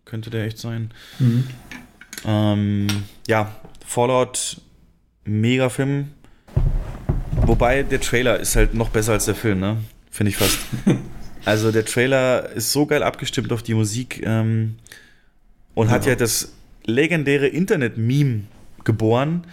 könnte 0.05 0.29
der 0.29 0.45
echt 0.45 0.59
sein. 0.59 0.91
Mhm. 1.19 1.47
Ähm, 2.25 2.87
ja, 3.27 3.51
Fallout, 3.85 4.61
mega 5.25 5.69
Film. 5.69 6.11
Wobei 7.35 7.83
der 7.83 8.01
Trailer 8.01 8.39
ist 8.39 8.55
halt 8.55 8.73
noch 8.73 8.89
besser 8.89 9.13
als 9.13 9.25
der 9.25 9.35
Film, 9.35 9.59
ne? 9.59 9.77
Finde 10.09 10.29
ich 10.31 10.37
fast. 10.37 10.59
also 11.45 11.71
der 11.71 11.85
Trailer 11.85 12.49
ist 12.51 12.71
so 12.71 12.85
geil 12.85 13.03
abgestimmt 13.03 13.51
auf 13.53 13.63
die 13.63 13.73
Musik 13.73 14.21
ähm, 14.25 14.75
und 15.73 15.89
hat 15.89 16.05
ja 16.05 16.15
das 16.15 16.53
legendäre 16.85 17.47
Internet-Meme 17.47 18.41
geboren, 18.83 19.45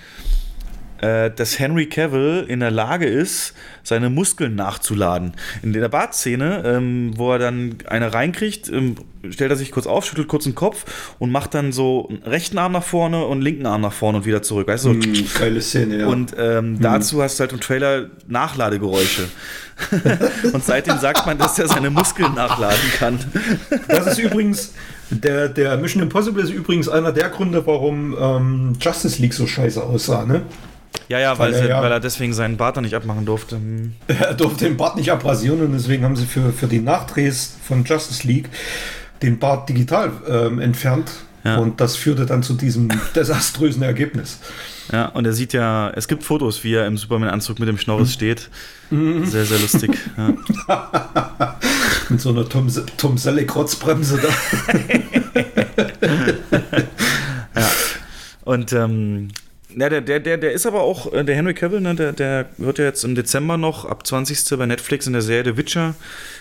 dass 1.00 1.58
Henry 1.58 1.86
Cavill 1.86 2.44
in 2.48 2.60
der 2.60 2.70
Lage 2.70 3.06
ist, 3.06 3.54
seine 3.82 4.10
Muskeln 4.10 4.54
nachzuladen. 4.54 5.32
In 5.62 5.72
der 5.72 5.88
Bartszene, 5.88 6.62
ähm, 6.66 7.12
wo 7.16 7.32
er 7.32 7.38
dann 7.38 7.76
eine 7.86 8.12
reinkriegt, 8.12 8.68
ähm, 8.68 8.96
stellt 9.30 9.50
er 9.50 9.56
sich 9.56 9.70
kurz 9.72 9.86
auf, 9.86 10.04
schüttelt 10.04 10.28
kurz 10.28 10.44
den 10.44 10.54
Kopf 10.54 11.14
und 11.18 11.30
macht 11.30 11.54
dann 11.54 11.72
so 11.72 12.08
einen 12.08 12.22
rechten 12.22 12.58
Arm 12.58 12.72
nach 12.72 12.82
vorne 12.82 13.24
und 13.24 13.32
einen 13.32 13.42
linken 13.42 13.66
Arm 13.66 13.80
nach 13.80 13.92
vorne 13.92 14.18
und 14.18 14.26
wieder 14.26 14.42
zurück. 14.42 14.68
Weißt 14.68 14.84
du? 14.84 14.90
Mm, 14.90 15.26
geile 15.38 15.60
Szene, 15.60 15.98
ja. 16.00 16.06
Und 16.06 16.34
ähm, 16.38 16.72
Mhm. 16.74 16.80
dazu 16.80 17.22
hast 17.22 17.38
du 17.38 17.42
halt 17.42 17.52
im 17.52 17.60
Trailer 17.60 18.06
Nachladegeräusche. 18.26 19.28
und 20.52 20.64
seitdem 20.64 20.98
sagt 20.98 21.24
man, 21.26 21.38
dass 21.38 21.58
er 21.58 21.68
seine 21.68 21.90
Muskeln 21.90 22.34
nachladen 22.34 22.78
kann. 22.98 23.18
Das 23.86 24.06
ist 24.08 24.18
übrigens, 24.18 24.74
der, 25.10 25.48
der 25.48 25.76
Mission 25.76 26.02
Impossible 26.02 26.42
ist 26.42 26.50
übrigens 26.50 26.88
einer 26.88 27.12
der 27.12 27.28
Gründe, 27.28 27.64
warum 27.66 28.16
ähm, 28.20 28.72
Justice 28.80 29.22
League 29.22 29.34
so 29.34 29.46
scheiße 29.46 29.82
aussah, 29.82 30.24
ne? 30.26 30.42
Ja, 31.08 31.18
ja, 31.18 31.38
weil, 31.38 31.54
er 31.54 31.68
ja- 31.68 31.82
weil 31.82 31.90
er 31.92 32.00
deswegen 32.00 32.34
seinen 32.34 32.56
Bart 32.56 32.76
dann 32.76 32.84
nicht 32.84 32.94
abmachen 32.94 33.24
durfte. 33.24 33.56
Hm. 33.56 33.94
Er 34.08 34.34
durfte 34.34 34.64
den 34.64 34.76
Bart 34.76 34.96
nicht 34.96 35.10
abrasieren 35.10 35.60
und 35.62 35.72
deswegen 35.72 36.04
haben 36.04 36.16
sie 36.16 36.26
für, 36.26 36.52
für 36.52 36.66
die 36.66 36.80
Nachdrehs 36.80 37.56
von 37.66 37.84
Justice 37.84 38.26
League 38.26 38.48
den 39.22 39.38
Bart 39.38 39.68
digital 39.68 40.12
ähm, 40.28 40.58
entfernt. 40.60 41.10
Und 41.44 41.80
das 41.80 41.96
führte 41.96 42.26
dann 42.26 42.42
zu 42.42 42.52
diesem 42.52 42.90
desaströsen 43.14 43.80
Ergebnis. 43.82 44.38
Ja, 44.92 45.06
und 45.06 45.24
er 45.24 45.32
sieht 45.32 45.54
ja, 45.54 45.88
es 45.94 46.06
gibt 46.06 46.22
Fotos, 46.22 46.62
wie 46.62 46.74
er 46.74 46.86
im 46.86 46.98
Superman-Anzug 46.98 47.58
mit 47.58 47.68
dem 47.70 47.78
Schnorres 47.78 48.12
steht. 48.12 48.50
Mhm. 48.90 49.24
Sehr, 49.24 49.46
sehr 49.46 49.58
lustig. 49.58 49.90
Ja. 50.18 50.34
Mit 52.10 52.20
so 52.20 52.30
einer 52.30 52.46
Tom, 52.46 52.70
Tom 52.98 53.16
Selleck-Rotzbremse 53.16 54.18
da. 54.18 54.28
ja. 57.56 57.70
Und 58.44 58.72
ähm, 58.74 59.28
ja, 59.78 59.88
der, 59.88 60.00
der, 60.00 60.20
der, 60.20 60.38
der 60.38 60.52
ist 60.52 60.66
aber 60.66 60.82
auch, 60.82 61.12
äh, 61.12 61.24
der 61.24 61.36
Henry 61.36 61.54
Cavill, 61.54 61.80
ne, 61.80 61.94
der, 61.94 62.12
der 62.12 62.46
wird 62.56 62.78
ja 62.78 62.84
jetzt 62.84 63.04
im 63.04 63.14
Dezember 63.14 63.56
noch 63.56 63.84
ab 63.84 64.06
20. 64.06 64.58
bei 64.58 64.66
Netflix 64.66 65.06
in 65.06 65.12
der 65.12 65.22
Serie 65.22 65.52
The 65.52 65.56
Witcher 65.56 65.94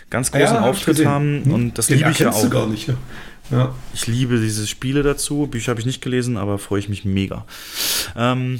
ganz 0.10 0.34
Ah 0.34 0.40
großen 0.40 0.56
ja, 0.56 0.62
Auftritt 0.62 1.06
haben. 1.06 1.46
Hm. 1.46 1.54
Und 1.54 1.78
das 1.78 1.88
Den 1.88 1.98
liebe 2.00 2.12
ich 2.12 2.20
ja 2.20 2.32
auch. 2.32 2.50
gar 2.50 2.68
nicht, 2.68 2.88
ja. 2.88 2.96
Ja. 3.52 3.76
Ich 3.94 4.08
liebe 4.08 4.40
diese 4.40 4.68
Spiele 4.68 5.04
dazu. 5.04 5.48
Bücher 5.48 5.70
habe 5.70 5.80
ich 5.80 5.86
nicht 5.86 6.02
gelesen, 6.02 6.38
aber 6.38 6.58
freue 6.58 6.80
ich 6.80 6.90
mich 6.90 7.06
mega. 7.06 7.46
Ähm, 8.16 8.60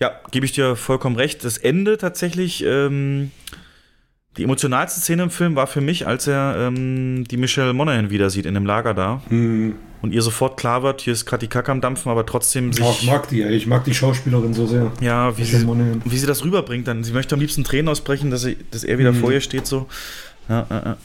ja, 0.00 0.18
gebe 0.30 0.46
ich 0.46 0.52
dir 0.52 0.76
vollkommen 0.76 1.16
recht. 1.16 1.44
Das 1.44 1.58
Ende 1.58 1.98
tatsächlich, 1.98 2.64
ähm, 2.64 3.30
die 4.36 4.44
emotionalste 4.44 5.00
Szene 5.00 5.24
im 5.24 5.30
Film 5.30 5.56
war 5.56 5.66
für 5.66 5.80
mich, 5.80 6.06
als 6.06 6.26
er 6.26 6.56
ähm, 6.58 7.24
die 7.28 7.36
Michelle 7.36 7.72
Monaghan 7.72 8.10
wieder 8.10 8.30
sieht 8.30 8.46
in 8.46 8.54
dem 8.54 8.66
Lager 8.66 8.94
da. 8.94 9.22
Mhm. 9.30 9.76
Und 10.02 10.12
ihr 10.12 10.22
sofort 10.22 10.58
klar 10.58 10.82
wird, 10.82 11.00
hier 11.00 11.14
ist 11.14 11.24
gerade 11.26 11.40
die 11.40 11.48
Kacke 11.48 11.72
am 11.72 11.80
Dampfen, 11.80 12.10
aber 12.12 12.26
trotzdem 12.26 12.72
sich. 12.72 12.84
Ich 12.84 13.06
mag 13.06 13.28
die, 13.28 13.42
ey. 13.42 13.54
ich 13.54 13.66
mag 13.66 13.84
die 13.84 13.94
Schauspielerin 13.94 14.52
so 14.54 14.66
sehr. 14.66 14.92
Ja, 15.00 15.36
wie 15.36 15.40
Michelle 15.40 15.60
sie, 15.60 15.66
Monaghan. 15.66 16.02
wie 16.04 16.18
sie 16.18 16.26
das 16.26 16.44
rüberbringt 16.44 16.86
dann. 16.86 17.02
Sie 17.02 17.12
möchte 17.12 17.34
am 17.34 17.40
liebsten 17.40 17.64
Tränen 17.64 17.88
ausbrechen, 17.88 18.30
dass, 18.30 18.42
sie, 18.42 18.56
dass 18.70 18.84
er 18.84 18.98
wieder 18.98 19.12
Mhm. 19.12 19.20
vor 19.20 19.32
ihr 19.32 19.40
steht 19.40 19.66
so. 19.66 19.86
Ja, 20.48 20.66
ja, 20.70 20.82
ja. 20.84 20.96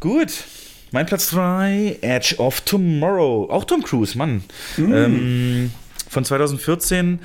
Gut. 0.00 0.32
Mein 0.90 1.04
Platz 1.04 1.28
3, 1.30 1.98
Edge 2.00 2.36
of 2.38 2.62
Tomorrow. 2.62 3.50
Auch 3.50 3.64
Tom 3.64 3.82
Cruise, 3.82 4.16
Mann. 4.16 4.42
Mhm. 4.78 4.92
Ähm, 4.94 5.70
von 6.08 6.24
2014. 6.24 7.18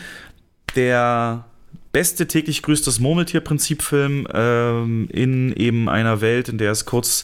Der 0.76 1.46
beste 1.94 2.28
täglich 2.28 2.62
grüßt 2.64 2.86
das 2.86 3.00
Murmeltier-Prinzip-Film 3.00 4.28
ähm, 4.34 5.08
in 5.12 5.54
eben 5.54 5.88
einer 5.88 6.20
Welt, 6.20 6.50
in 6.50 6.58
der 6.58 6.72
es 6.72 6.86
kurz 6.86 7.24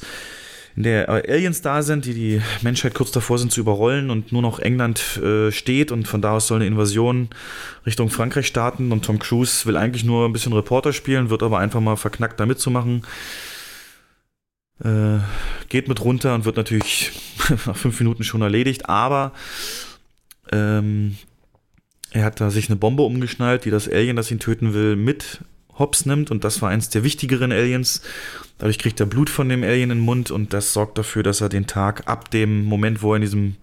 in 0.76 0.84
der 0.84 1.10
Aliens 1.10 1.62
da 1.62 1.82
sind, 1.82 2.06
die 2.06 2.14
die 2.14 2.42
Menschheit 2.62 2.94
kurz 2.94 3.12
davor 3.12 3.38
sind 3.38 3.52
zu 3.52 3.60
überrollen 3.60 4.10
und 4.10 4.32
nur 4.32 4.42
noch 4.42 4.60
England 4.60 5.18
äh, 5.18 5.52
steht 5.52 5.92
und 5.92 6.08
von 6.08 6.22
da 6.22 6.34
aus 6.34 6.48
soll 6.48 6.60
eine 6.60 6.68
Invasion 6.68 7.30
Richtung 7.86 8.10
Frankreich 8.10 8.48
starten 8.48 8.94
und 8.94 9.04
Tom 9.04 9.20
Cruise 9.20 9.66
will 9.66 9.76
eigentlich 9.76 10.06
nur 10.06 10.26
ein 10.26 10.32
bisschen 10.32 10.54
Reporter 10.54 10.94
spielen, 10.94 11.30
wird 11.30 11.44
aber 11.44 11.60
einfach 11.60 11.82
mal 11.82 11.98
verknackt 11.98 12.40
da 12.40 12.46
mitzumachen. 12.46 13.04
Äh, 14.82 15.18
geht 15.68 15.90
mit 15.90 16.02
runter 16.02 16.34
und 16.34 16.46
wird 16.46 16.56
natürlich 16.56 17.12
nach 17.66 17.76
fünf 17.76 18.00
Minuten 18.00 18.24
schon 18.24 18.42
erledigt, 18.42 18.88
aber 18.88 19.34
ähm, 20.54 21.18
er 22.12 22.24
hat 22.26 22.42
da 22.42 22.50
sich 22.50 22.70
eine 22.70 22.76
Bombe 22.76 23.04
umgeschnallt, 23.04 23.66
die 23.66 23.70
das 23.70 23.88
Alien, 23.88 24.16
das 24.16 24.32
ihn 24.32 24.40
töten 24.40 24.74
will, 24.74 24.96
mit 24.96 25.40
hops 25.78 26.06
nimmt 26.06 26.30
und 26.32 26.44
das 26.44 26.62
war 26.62 26.70
eins 26.70 26.90
der 26.90 27.04
wichtigeren 27.04 27.52
Aliens. 27.52 28.02
Dadurch 28.58 28.80
kriegt 28.80 29.00
er 29.00 29.06
Blut 29.06 29.30
von 29.30 29.48
dem 29.48 29.64
Alien 29.64 29.92
in 29.92 30.00
den 30.00 30.06
Mund 30.06 30.30
und 30.32 30.54
das 30.54 30.74
sorgt 30.74 30.98
dafür, 30.98 31.24
dass 31.24 31.40
er 31.42 31.50
den 31.50 31.68
Tag 31.68 32.08
ab 32.08 32.30
dem 32.32 32.66
Moment, 32.66 33.02
wo 33.02 33.14
er 33.14 33.18
in 33.18 33.22
diesem 33.22 33.56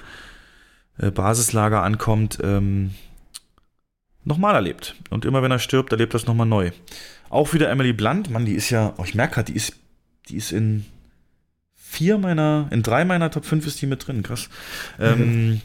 äh, 0.98 1.10
Basislager 1.10 1.82
ankommt, 1.82 2.38
ähm, 2.42 2.92
nochmal 4.24 4.54
erlebt. 4.54 4.94
Und 5.10 5.24
immer 5.24 5.42
wenn 5.42 5.50
er 5.50 5.58
stirbt, 5.58 5.92
erlebt 5.92 6.14
er 6.14 6.18
es 6.18 6.26
nochmal 6.26 6.46
neu. 6.46 6.70
Auch 7.28 7.52
wieder 7.52 7.68
Emily 7.68 7.92
Blunt, 7.92 8.30
Mann, 8.30 8.46
die 8.46 8.54
ist 8.54 8.70
ja, 8.70 8.94
oh, 8.96 9.04
ich 9.04 9.14
merke 9.14 9.34
gerade, 9.34 9.52
die 9.52 9.56
ist, 9.56 9.74
die 10.28 10.36
ist 10.36 10.52
in 10.52 10.86
vier 11.74 12.16
meiner, 12.18 12.68
in 12.70 12.82
drei 12.82 13.04
meiner 13.04 13.30
Top 13.30 13.44
5 13.44 13.66
ist 13.66 13.82
die 13.82 13.86
mit 13.86 14.06
drin, 14.06 14.22
krass. 14.22 14.48
Ähm, 14.98 15.60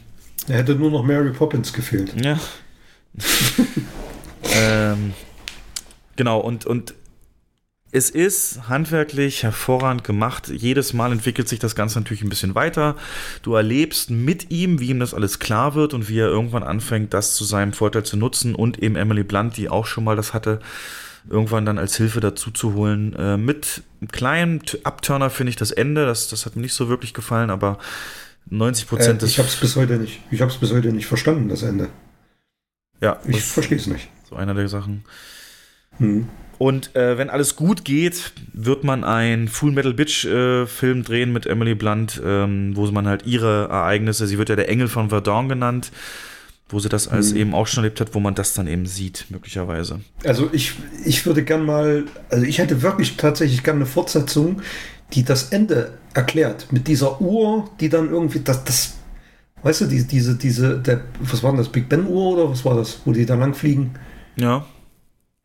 Er 0.48 0.58
hätte 0.58 0.74
nur 0.74 0.90
noch 0.90 1.04
Mary 1.04 1.30
Poppins 1.30 1.72
gefehlt. 1.72 2.12
ja. 2.22 2.38
ähm, 4.54 5.12
genau, 6.16 6.40
und, 6.40 6.66
und 6.66 6.94
es 7.94 8.08
ist 8.08 8.68
handwerklich 8.70 9.42
hervorragend 9.42 10.02
gemacht. 10.02 10.48
Jedes 10.48 10.94
Mal 10.94 11.12
entwickelt 11.12 11.46
sich 11.46 11.58
das 11.58 11.74
Ganze 11.74 11.98
natürlich 11.98 12.22
ein 12.22 12.30
bisschen 12.30 12.54
weiter. 12.54 12.96
Du 13.42 13.54
erlebst 13.54 14.10
mit 14.10 14.50
ihm, 14.50 14.80
wie 14.80 14.88
ihm 14.88 14.98
das 14.98 15.12
alles 15.12 15.38
klar 15.40 15.74
wird 15.74 15.92
und 15.92 16.08
wie 16.08 16.18
er 16.18 16.28
irgendwann 16.28 16.62
anfängt, 16.62 17.12
das 17.12 17.34
zu 17.34 17.44
seinem 17.44 17.74
Vorteil 17.74 18.02
zu 18.02 18.16
nutzen 18.16 18.54
und 18.54 18.82
eben 18.82 18.96
Emily 18.96 19.24
Blunt, 19.24 19.58
die 19.58 19.68
auch 19.68 19.84
schon 19.84 20.04
mal 20.04 20.16
das 20.16 20.32
hatte, 20.32 20.60
irgendwann 21.28 21.66
dann 21.66 21.78
als 21.78 21.94
Hilfe 21.98 22.20
dazu 22.20 22.50
zu 22.50 22.72
holen. 22.72 23.14
Äh, 23.14 23.36
mit 23.36 23.82
einem 24.00 24.08
kleinen 24.10 24.62
Abturner 24.84 25.28
finde 25.28 25.50
ich 25.50 25.56
das 25.56 25.70
Ende. 25.70 26.06
Das, 26.06 26.28
das 26.28 26.46
hat 26.46 26.56
mir 26.56 26.62
nicht 26.62 26.74
so 26.74 26.88
wirklich 26.88 27.12
gefallen, 27.12 27.50
aber 27.50 27.76
90 28.48 28.88
Prozent 28.88 29.22
äh, 29.22 29.26
Ich 29.26 29.38
habe 29.38 29.48
es 29.48 29.56
bis 29.56 29.76
heute 29.76 29.98
nicht. 29.98 30.20
Ich 30.30 30.40
habe 30.40 30.50
es 30.50 30.56
bis 30.56 30.72
heute 30.72 30.94
nicht 30.94 31.06
verstanden, 31.06 31.50
das 31.50 31.62
Ende. 31.62 31.90
Ja, 33.02 33.18
ich 33.26 33.42
verstehe 33.42 33.76
es 33.76 33.86
nicht. 33.86 34.08
So 34.30 34.36
einer 34.36 34.54
der 34.54 34.68
Sachen. 34.68 35.04
Hm. 35.98 36.28
Und 36.58 36.94
äh, 36.94 37.18
wenn 37.18 37.28
alles 37.28 37.56
gut 37.56 37.84
geht, 37.84 38.32
wird 38.52 38.84
man 38.84 39.02
ein 39.02 39.48
Full 39.48 39.72
Metal 39.72 39.92
Bitch 39.92 40.24
äh, 40.24 40.66
Film 40.66 41.02
drehen 41.02 41.32
mit 41.32 41.44
Emily 41.44 41.74
Blunt, 41.74 42.22
ähm, 42.24 42.76
wo 42.76 42.86
man 42.92 43.08
halt 43.08 43.26
ihre 43.26 43.68
Ereignisse, 43.68 44.28
sie 44.28 44.38
wird 44.38 44.48
ja 44.48 44.54
der 44.54 44.68
Engel 44.68 44.86
von 44.86 45.08
Verdun 45.08 45.48
genannt, 45.48 45.90
wo 46.68 46.78
sie 46.78 46.88
das 46.88 47.08
alles 47.08 47.32
mhm. 47.32 47.38
eben 47.38 47.54
auch 47.54 47.66
schon 47.66 47.82
erlebt 47.82 48.00
hat, 48.00 48.14
wo 48.14 48.20
man 48.20 48.36
das 48.36 48.54
dann 48.54 48.68
eben 48.68 48.86
sieht, 48.86 49.26
möglicherweise. 49.30 50.00
Also 50.24 50.50
ich, 50.52 50.74
ich 51.04 51.26
würde 51.26 51.42
gern 51.42 51.66
mal, 51.66 52.04
also 52.30 52.46
ich 52.46 52.58
hätte 52.58 52.82
wirklich 52.82 53.16
tatsächlich 53.16 53.64
gern 53.64 53.76
eine 53.76 53.86
Fortsetzung, 53.86 54.62
die 55.14 55.24
das 55.24 55.48
Ende 55.48 55.98
erklärt, 56.14 56.68
mit 56.70 56.86
dieser 56.86 57.20
Uhr, 57.20 57.68
die 57.80 57.88
dann 57.88 58.08
irgendwie, 58.10 58.38
das, 58.38 58.62
das 58.62 58.94
weißt 59.62 59.82
du, 59.82 59.86
diese, 59.86 60.06
diese, 60.06 60.36
diese, 60.36 60.78
der, 60.78 61.02
was 61.20 61.42
war 61.42 61.50
denn 61.50 61.58
das, 61.58 61.68
Big 61.68 61.88
Ben 61.88 62.06
Uhr 62.06 62.34
oder 62.34 62.50
was 62.50 62.64
war 62.64 62.76
das, 62.76 63.00
wo 63.04 63.12
die 63.12 63.26
da 63.26 63.34
lang 63.34 63.54
fliegen? 63.54 63.94
Ja 64.36 64.64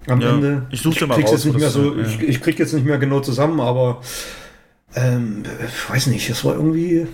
am 0.07 0.21
ja, 0.21 0.29
Ende. 0.29 0.67
Ich 0.69 0.81
suche 0.81 1.05
mal 1.05 1.19
raus. 1.19 1.31
Jetzt 1.31 1.45
nicht 1.45 1.59
mehr 1.59 1.69
so, 1.69 1.95
ja. 1.95 2.05
ich, 2.05 2.21
ich 2.21 2.41
krieg 2.41 2.57
jetzt 2.59 2.73
nicht 2.73 2.85
mehr 2.85 2.97
genau 2.97 3.19
zusammen, 3.19 3.59
aber 3.59 4.01
ähm, 4.95 5.43
weiß 5.89 6.07
nicht, 6.07 6.29
es 6.29 6.43
war 6.45 6.55
irgendwie. 6.55 7.07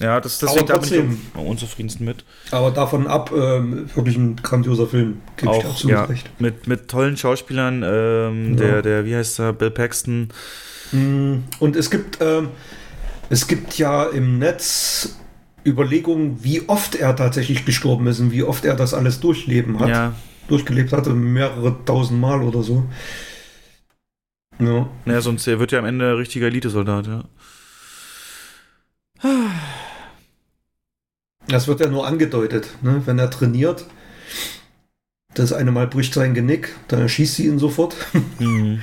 Ja, 0.00 0.20
das, 0.20 0.38
deswegen 0.38 0.66
da 0.66 0.78
bin 0.78 0.92
ich 0.92 1.38
am 1.38 1.46
unzufriedensten 1.46 2.04
mit. 2.04 2.24
Aber 2.50 2.72
davon 2.72 3.06
ab, 3.06 3.30
ähm, 3.32 3.88
wirklich 3.94 4.16
ein 4.16 4.36
grandioser 4.36 4.88
Film. 4.88 5.20
Gebe 5.36 5.56
ich 5.56 5.64
absolut 5.64 5.96
ja, 5.96 6.04
recht. 6.04 6.28
Mit, 6.40 6.66
mit 6.66 6.88
tollen 6.88 7.16
Schauspielern, 7.16 7.84
ähm, 7.84 8.58
ja. 8.58 8.64
der, 8.64 8.82
der, 8.82 9.04
wie 9.04 9.14
heißt 9.14 9.38
er, 9.38 9.52
Bill 9.52 9.70
Paxton. 9.70 10.28
Mm, 10.90 11.34
und 11.60 11.76
es 11.76 11.88
gibt, 11.88 12.18
ähm, 12.20 12.48
es 13.30 13.46
gibt 13.46 13.78
ja 13.78 14.04
im 14.04 14.40
Netz 14.40 15.20
Überlegungen, 15.64 16.42
wie 16.42 16.68
oft 16.68 16.94
er 16.94 17.14
tatsächlich 17.16 17.64
gestorben 17.64 18.06
ist 18.06 18.20
und 18.20 18.32
wie 18.32 18.42
oft 18.42 18.64
er 18.64 18.74
das 18.74 18.94
alles 18.94 19.20
durchleben 19.20 19.78
hat. 19.80 19.88
Ja 19.88 20.14
durchgelebt 20.48 20.92
hatte, 20.92 21.10
mehrere 21.10 21.84
tausend 21.84 22.20
Mal 22.20 22.42
oder 22.42 22.62
so. 22.62 22.84
Ja. 24.58 24.88
Naja, 25.04 25.20
sonst 25.20 25.46
er 25.46 25.58
wird 25.58 25.72
ja 25.72 25.78
am 25.78 25.86
Ende 25.86 26.16
richtiger 26.16 26.46
Elitesoldat, 26.46 27.06
ja. 27.06 27.24
Das 31.48 31.68
wird 31.68 31.80
ja 31.80 31.88
nur 31.88 32.06
angedeutet, 32.06 32.68
ne? 32.82 33.02
wenn 33.04 33.18
er 33.18 33.30
trainiert. 33.30 33.86
Das 35.34 35.52
eine 35.52 35.72
Mal 35.72 35.86
bricht 35.86 36.12
sein 36.12 36.34
Genick, 36.34 36.74
dann 36.88 37.00
erschießt 37.00 37.36
sie 37.36 37.46
ihn 37.46 37.58
sofort. 37.58 37.96
Mhm. 38.38 38.82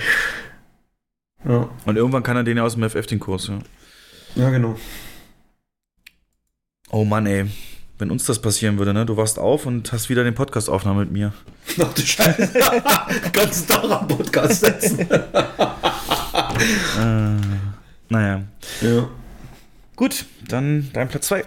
ja. 1.45 1.69
Und 1.85 1.95
irgendwann 1.95 2.24
kann 2.24 2.38
er 2.38 2.43
den 2.43 2.58
ja 2.58 2.64
aus 2.64 2.75
dem 2.75 2.90
FF 2.90 3.06
den 3.06 3.19
Kurs, 3.19 3.48
ja. 3.48 3.59
Ja, 4.35 4.49
genau. 4.49 4.77
Oh 6.91 7.05
Mann, 7.05 7.25
ey 7.25 7.45
wenn 7.99 8.09
uns 8.11 8.25
das 8.25 8.39
passieren 8.39 8.77
würde, 8.77 8.93
ne? 8.93 9.05
Du 9.05 9.17
wachst 9.17 9.37
auf 9.37 9.65
und 9.65 9.91
hast 9.91 10.09
wieder 10.09 10.23
den 10.23 10.33
Podcast 10.33 10.69
aufgenommen 10.69 11.01
mit 11.01 11.11
mir. 11.11 11.33
Ach 11.79 11.93
du 11.93 12.01
Scheiße. 12.01 12.49
Kannst 13.33 13.69
du 13.69 13.73
doch 13.73 14.01
am 14.01 14.07
Podcast 14.07 14.61
setzen. 14.61 14.99
äh, 15.11 15.15
naja. 18.09 18.41
Ja. 18.81 19.09
Gut, 19.95 20.25
dann 20.47 20.89
dein 20.93 21.09
Platz 21.09 21.27
2. 21.27 21.43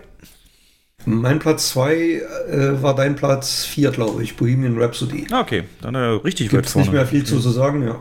Mein 1.06 1.38
Platz 1.40 1.70
2 1.70 1.94
äh, 1.94 2.82
war 2.82 2.94
dein 2.94 3.16
Platz 3.16 3.64
4, 3.64 3.90
glaube 3.90 4.22
ich. 4.22 4.36
Bohemian 4.36 4.78
Rhapsody. 4.78 5.26
Ah, 5.32 5.40
okay, 5.40 5.64
dann 5.80 5.94
äh, 5.94 5.98
richtig 5.98 6.50
Gibt's 6.50 6.68
weit 6.68 6.72
vorne. 6.72 6.86
nicht 6.88 6.94
mehr 6.94 7.06
viel 7.06 7.24
zu, 7.24 7.40
zu 7.40 7.50
sagen, 7.50 7.82
ja. 7.82 7.98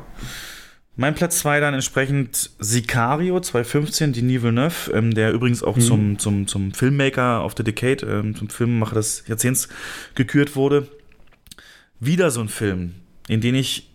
Mein 0.98 1.16
Platz 1.16 1.40
2 1.40 1.62
dann 1.62 1.74
entsprechend 1.74 2.52
Sicario 2.60 3.40
2015, 3.40 4.12
Denis 4.12 4.42
Villeneuve, 4.42 4.92
ähm, 4.94 5.14
der 5.14 5.32
übrigens 5.32 5.64
auch 5.64 5.78
mhm. 5.78 5.82
zum, 5.82 6.20
zum, 6.20 6.48
zum 6.48 6.74
Filmmaker 6.74 7.46
of 7.46 7.54
the 7.58 7.64
Decade, 7.64 8.06
ähm, 8.06 8.36
zum 8.36 8.50
Filmemacher 8.50 8.96
des 8.96 9.24
Jahrzehnts 9.28 9.70
gekürt 10.16 10.56
wurde. 10.56 10.90
Wieder 12.00 12.30
so 12.30 12.42
ein 12.42 12.50
Film, 12.50 12.96
in 13.30 13.40
den 13.40 13.56
ich 13.56 13.90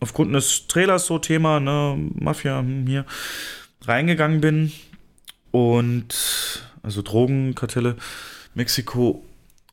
aufgrund 0.00 0.34
des 0.34 0.66
Trailers 0.68 1.06
so 1.06 1.18
Thema, 1.18 1.60
ne, 1.60 1.96
Mafia 2.14 2.58
hm, 2.60 2.86
hier, 2.86 3.06
reingegangen 3.82 4.40
bin. 4.40 4.72
Und 5.50 6.62
also 6.82 7.00
Drogenkartelle, 7.00 7.96
Mexiko. 8.54 9.24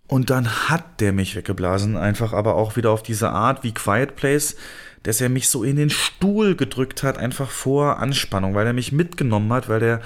Und 0.07 0.29
dann 0.29 0.69
hat 0.69 1.01
der 1.01 1.11
mich 1.11 1.35
weggeblasen, 1.35 1.97
einfach 1.97 2.31
aber 2.31 2.55
auch 2.55 2.77
wieder 2.77 2.91
auf 2.91 3.03
diese 3.03 3.31
Art 3.31 3.63
wie 3.63 3.73
Quiet 3.73 4.15
Place 4.15 4.55
dass 5.05 5.21
er 5.21 5.29
mich 5.29 5.49
so 5.49 5.63
in 5.63 5.75
den 5.75 5.89
Stuhl 5.89 6.55
gedrückt 6.55 7.03
hat, 7.03 7.17
einfach 7.17 7.49
vor 7.49 7.99
Anspannung, 7.99 8.55
weil 8.55 8.65
er 8.65 8.73
mich 8.73 8.91
mitgenommen 8.91 9.53
hat, 9.53 9.69
weil 9.69 9.79
der 9.79 10.01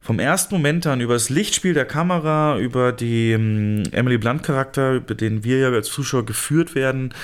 vom 0.00 0.18
ersten 0.18 0.54
Moment 0.54 0.86
an 0.86 1.00
über 1.00 1.12
das 1.12 1.28
Lichtspiel 1.28 1.74
der 1.74 1.84
Kamera, 1.84 2.58
über 2.58 2.92
die 2.92 3.32
ähm, 3.32 3.84
Emily 3.92 4.18
Blunt 4.18 4.42
Charakter, 4.42 4.94
über 4.94 5.14
den 5.14 5.44
wir 5.44 5.58
ja 5.58 5.70
als 5.70 5.88
Zuschauer 5.88 6.24
geführt 6.24 6.74
werden, 6.74 7.14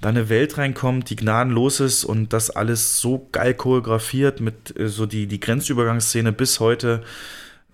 da 0.00 0.08
eine 0.08 0.28
Welt 0.28 0.56
reinkommt, 0.56 1.10
die 1.10 1.16
gnadenlos 1.16 1.80
ist 1.80 2.04
und 2.04 2.32
das 2.32 2.50
alles 2.50 2.98
so 2.98 3.28
geil 3.32 3.54
choreografiert 3.54 4.40
mit 4.40 4.78
äh, 4.78 4.88
so 4.88 5.04
die, 5.04 5.26
die 5.26 5.40
Grenzübergangsszene 5.40 6.32
bis 6.32 6.60
heute. 6.60 7.02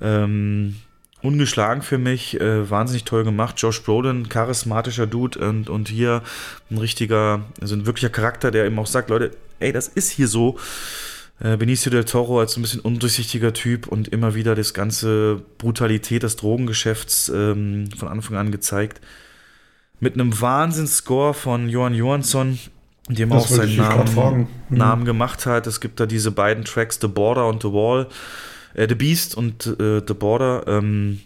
Ähm, 0.00 0.76
ungeschlagen 1.22 1.82
für 1.82 1.98
mich, 1.98 2.40
äh, 2.40 2.70
wahnsinnig 2.70 3.04
toll 3.04 3.24
gemacht. 3.24 3.54
Josh 3.58 3.82
Brolin, 3.82 4.28
charismatischer 4.28 5.06
Dude 5.06 5.38
und, 5.40 5.68
und 5.68 5.88
hier 5.88 6.22
ein 6.70 6.78
richtiger, 6.78 7.42
also 7.60 7.74
ein 7.74 7.86
wirklicher 7.86 8.10
Charakter, 8.10 8.50
der 8.50 8.66
eben 8.66 8.78
auch 8.78 8.86
sagt, 8.86 9.10
Leute, 9.10 9.32
ey, 9.58 9.72
das 9.72 9.88
ist 9.88 10.10
hier 10.10 10.28
so. 10.28 10.58
Äh, 11.40 11.56
Benicio 11.56 11.90
del 11.90 12.04
Toro 12.04 12.40
als 12.40 12.56
ein 12.56 12.62
bisschen 12.62 12.80
undurchsichtiger 12.80 13.52
Typ 13.52 13.86
und 13.86 14.08
immer 14.08 14.34
wieder 14.34 14.56
das 14.56 14.74
ganze 14.74 15.40
Brutalität 15.58 16.24
des 16.24 16.34
Drogengeschäfts 16.34 17.28
ähm, 17.28 17.88
von 17.96 18.08
Anfang 18.08 18.36
an 18.36 18.50
gezeigt. 18.50 19.00
Mit 20.00 20.14
einem 20.14 20.40
Wahnsinnsscore 20.40 21.34
von 21.34 21.68
Johan 21.68 21.94
Johansson, 21.94 22.58
dem 23.08 23.30
das 23.30 23.44
auch 23.44 23.48
seinen 23.48 23.76
Namen, 23.76 24.48
mhm. 24.68 24.76
Namen 24.76 25.04
gemacht 25.04 25.46
hat. 25.46 25.68
Es 25.68 25.80
gibt 25.80 26.00
da 26.00 26.06
diese 26.06 26.32
beiden 26.32 26.64
Tracks, 26.64 26.98
The 27.00 27.08
Border 27.08 27.46
und 27.48 27.62
The 27.62 27.68
Wall 27.68 28.08
äh, 28.74 28.86
The 28.88 28.94
Beast 28.94 29.36
und 29.36 29.66
äh, 29.66 30.02
The 30.06 30.14
Border, 30.14 30.64
ähm, 30.66 31.20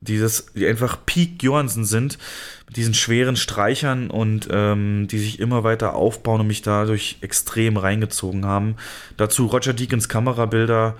dieses, 0.00 0.52
die 0.54 0.66
einfach 0.66 0.98
Peak 1.06 1.42
Johansen 1.42 1.84
sind, 1.84 2.18
mit 2.66 2.76
diesen 2.76 2.94
schweren 2.94 3.36
Streichern 3.36 4.10
und 4.10 4.48
ähm, 4.50 5.08
die 5.10 5.18
sich 5.18 5.40
immer 5.40 5.64
weiter 5.64 5.94
aufbauen 5.94 6.40
und 6.40 6.46
mich 6.46 6.62
dadurch 6.62 7.18
extrem 7.20 7.76
reingezogen 7.76 8.44
haben. 8.44 8.76
Dazu 9.16 9.46
Roger 9.46 9.72
Deakins 9.72 10.08
Kamerabilder 10.08 10.96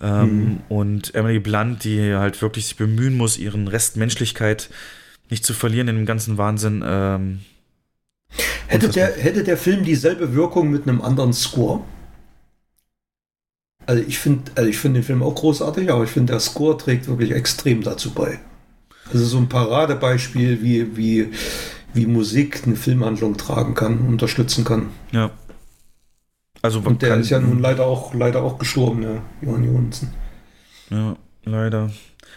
ähm, 0.00 0.28
mhm. 0.28 0.58
und 0.68 1.14
Emily 1.14 1.38
Blunt, 1.38 1.84
die 1.84 2.14
halt 2.14 2.40
wirklich 2.40 2.66
sich 2.66 2.76
bemühen 2.76 3.16
muss, 3.16 3.38
ihren 3.38 3.68
Rest 3.68 3.96
Menschlichkeit 3.96 4.70
nicht 5.28 5.44
zu 5.44 5.52
verlieren 5.54 5.88
in 5.88 5.96
dem 5.96 6.06
ganzen 6.06 6.38
Wahnsinn. 6.38 6.82
Ähm, 6.86 7.40
hätte, 8.66 8.88
der, 8.88 9.14
hätte 9.16 9.44
der 9.44 9.56
Film 9.56 9.84
dieselbe 9.84 10.34
Wirkung 10.34 10.70
mit 10.70 10.88
einem 10.88 11.02
anderen 11.02 11.32
Score? 11.32 11.82
Also 13.90 14.04
ich 14.06 14.20
finde 14.20 14.52
also 14.54 14.70
find 14.70 14.94
den 14.94 15.02
Film 15.02 15.20
auch 15.20 15.34
großartig, 15.34 15.90
aber 15.90 16.04
ich 16.04 16.10
finde, 16.10 16.34
der 16.34 16.38
Score 16.38 16.78
trägt 16.78 17.08
wirklich 17.08 17.32
extrem 17.32 17.82
dazu 17.82 18.12
bei. 18.14 18.38
Also 19.12 19.24
so 19.24 19.38
ein 19.38 19.48
Paradebeispiel, 19.48 20.62
wie, 20.62 20.96
wie, 20.96 21.32
wie 21.92 22.06
Musik 22.06 22.62
eine 22.64 22.76
Filmhandlung 22.76 23.36
tragen 23.36 23.74
kann, 23.74 23.98
unterstützen 24.06 24.64
kann. 24.64 24.90
Ja. 25.10 25.32
Also 26.62 26.78
Und 26.78 27.02
der 27.02 27.16
ist 27.16 27.30
ja 27.30 27.40
nun 27.40 27.58
leider 27.58 27.84
auch, 27.84 28.14
leider 28.14 28.44
auch 28.44 28.60
gestorben, 28.60 29.02
ja, 29.02 29.22
Johann 29.42 29.64
Johansen. 29.64 30.14
Ja, 30.90 31.16
leider. 31.42 31.90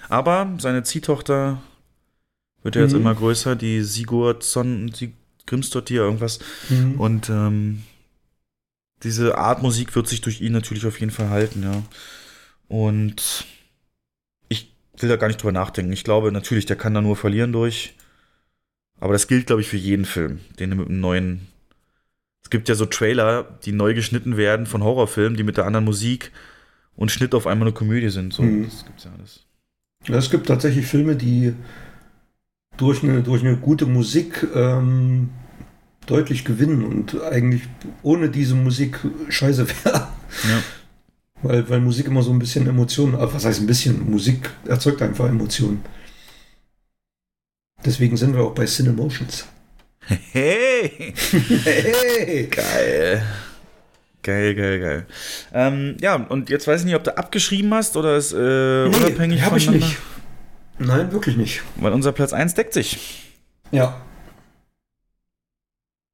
Aber 0.10 0.56
seine 0.58 0.82
Ziehtochter 0.82 1.62
wird 2.64 2.78
ja 2.78 2.82
jetzt 2.82 2.94
mhm. 2.94 3.02
immer 3.02 3.14
größer, 3.14 3.56
die 3.56 3.84
Sigurd 3.84 4.42
Son, 4.42 4.92
Sie 4.92 5.14
Grimsdottir, 5.46 6.02
irgendwas. 6.02 6.40
Mhm. 6.70 7.00
Und 7.00 7.30
ähm, 7.30 7.84
diese 9.04 9.38
Art 9.38 9.62
Musik 9.62 9.96
wird 9.96 10.08
sich 10.08 10.22
durch 10.22 10.42
ihn 10.42 10.54
natürlich 10.54 10.86
auf 10.86 11.00
jeden 11.00 11.12
Fall 11.12 11.30
halten, 11.30 11.64
ja. 11.64 11.84
Und 12.68 13.46
ich 14.50 14.74
will 14.98 15.10
da 15.10 15.18
gar 15.18 15.28
nicht 15.28 15.42
drüber 15.42 15.52
nachdenken. 15.52 15.94
Ich 15.94 16.04
glaube 16.04 16.32
natürlich, 16.32 16.66
der 16.66 16.76
kann 16.76 16.94
da 16.94 17.02
nur 17.02 17.16
verlieren 17.16 17.52
durch. 17.52 17.96
Aber 19.00 19.14
das 19.14 19.28
gilt, 19.28 19.48
glaube 19.48 19.62
ich, 19.62 19.68
für 19.68 19.78
jeden 19.78 20.06
Film, 20.06 20.40
den 20.60 20.72
er 20.72 20.78
mit 20.78 20.88
einem 20.88 21.02
neuen. 21.02 21.48
Es 22.42 22.50
gibt 22.50 22.70
ja 22.70 22.76
so 22.76 22.86
Trailer, 22.86 23.44
die 23.66 23.72
neu 23.72 23.94
geschnitten 23.94 24.38
werden 24.38 24.66
von 24.66 24.84
Horrorfilmen, 24.84 25.38
die 25.38 25.44
mit 25.44 25.58
der 25.58 25.66
anderen 25.66 25.86
Musik 25.86 26.32
und 26.96 27.12
Schnitt 27.12 27.36
auf 27.36 27.48
einmal 27.48 27.68
eine 27.68 27.76
Komödie 27.76 28.10
sind. 28.10 28.34
So, 28.34 28.44
mhm. 28.44 28.66
Das 28.66 28.86
gibt's 28.86 29.04
ja 29.04 29.12
alles. 29.18 29.46
Ja, 30.08 30.16
es 30.16 30.30
gibt 30.30 30.48
tatsächlich 30.48 30.86
Filme, 30.86 31.16
die 31.16 31.54
durch 32.78 33.04
eine, 33.04 33.24
durch 33.24 33.44
eine 33.44 33.58
gute 33.58 33.86
Musik 33.86 34.48
ähm, 34.54 35.30
deutlich 36.06 36.46
gewinnen 36.46 36.84
und 36.84 37.22
eigentlich 37.24 37.64
ohne 38.02 38.30
diese 38.30 38.56
Musik 38.56 39.00
scheiße 39.30 39.68
wäre. 39.68 40.08
Ja. 40.50 40.64
Weil, 41.42 41.70
weil 41.70 41.82
Musik 41.82 42.08
immer 42.08 42.24
so 42.24 42.32
ein 42.32 42.40
bisschen 42.40 42.68
Emotionen, 42.68 43.16
äh, 43.16 43.34
was 43.34 43.46
heißt 43.46 43.60
ein 43.62 43.68
bisschen? 43.68 44.10
Musik 44.10 44.50
erzeugt 44.66 45.02
einfach 45.02 45.28
Emotionen. 45.28 45.84
Deswegen 47.86 48.16
sind 48.16 48.34
wir 48.34 48.44
auch 48.44 48.56
bei 48.56 48.66
Cinemotions. 48.66 49.46
Hey! 50.06 51.14
hey! 51.64 52.48
Geil. 52.52 53.24
Geil, 54.22 54.56
geil, 54.56 54.80
geil. 54.80 55.06
Ähm, 55.54 55.98
ja, 56.00 56.16
und 56.16 56.50
jetzt 56.50 56.66
weiß 56.66 56.80
ich 56.80 56.86
nicht, 56.86 56.96
ob 56.96 57.04
du 57.04 57.18
abgeschrieben 57.18 57.74
hast 57.74 57.98
oder 57.98 58.16
ist 58.16 58.32
äh, 58.32 58.88
Nee, 58.88 58.96
unabhängig 58.96 59.42
hab 59.42 59.56
ich 59.58 59.66
voneinander? 59.66 59.88
nicht. 59.88 59.98
Nein, 60.80 61.12
wirklich 61.12 61.36
nicht. 61.36 61.62
Weil 61.76 61.92
unser 61.92 62.14
Platz 62.14 62.32
1 62.32 62.54
deckt 62.54 62.74
sich. 62.74 63.34
Ja. 63.72 64.02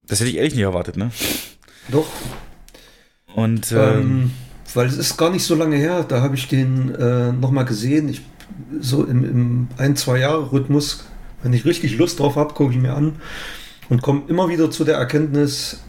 Das 0.10 0.20
hätte 0.20 0.30
ich 0.30 0.38
ehrlich 0.38 0.56
nicht 0.56 0.64
erwartet, 0.64 0.98
ne? 0.98 1.12
Doch. 1.88 2.08
Und 3.34 3.72
ähm, 3.72 3.78
Ähm, 3.78 4.32
weil 4.74 4.88
es 4.88 4.98
ist 4.98 5.18
gar 5.18 5.32
nicht 5.32 5.44
so 5.44 5.56
lange 5.56 5.78
her, 5.78 6.04
da 6.04 6.22
habe 6.22 6.36
ich 6.36 6.48
den 6.48 6.94
äh, 6.96 7.32
nochmal 7.32 7.66
gesehen. 7.66 8.10
Ich, 8.10 8.22
so 8.80 9.04
im, 9.06 9.24
im 9.24 9.68
ein, 9.78 9.96
zwei 9.96 10.20
Jahre 10.20 10.52
Rhythmus, 10.52 11.06
wenn 11.44 11.54
ich 11.54 11.66
richtig 11.66 11.98
Lust 11.98 12.20
drauf 12.20 12.36
habe, 12.36 12.54
gucke 12.54 12.74
ich 12.74 12.80
mir 12.80 12.96
an 12.96 13.22
und 13.90 14.02
komme 14.02 14.24
immer 14.28 14.50
wieder 14.50 14.72
zu 14.72 14.84
der 14.84 14.98
Erkenntnis, 14.98 15.82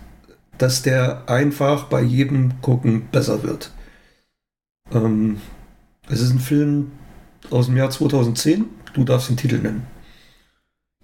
dass 0.58 0.82
der 0.82 1.28
einfach 1.28 1.84
bei 1.84 2.02
jedem 2.02 2.60
Gucken 2.62 3.08
besser 3.10 3.42
wird. 3.42 3.72
Ähm, 4.92 5.38
es 6.08 6.20
ist 6.20 6.32
ein 6.32 6.40
Film 6.40 6.92
aus 7.50 7.66
dem 7.66 7.76
Jahr 7.76 7.90
2010. 7.90 8.66
Du 8.94 9.04
darfst 9.04 9.30
den 9.30 9.36
Titel 9.36 9.58
nennen. 9.58 9.86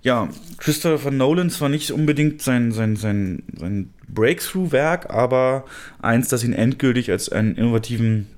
Ja, 0.06 0.28
Christopher 0.58 1.10
Nolan 1.10 1.50
zwar 1.50 1.68
nicht 1.68 1.90
unbedingt 1.90 2.40
sein, 2.40 2.70
sein, 2.70 2.94
sein, 2.94 3.42
sein 3.58 3.90
Breakthrough-Werk, 4.08 5.10
aber 5.10 5.64
eins, 6.00 6.28
das 6.28 6.44
ihn 6.44 6.52
endgültig 6.52 7.10
als 7.10 7.28
einen 7.28 7.56
innovativen, 7.56 8.28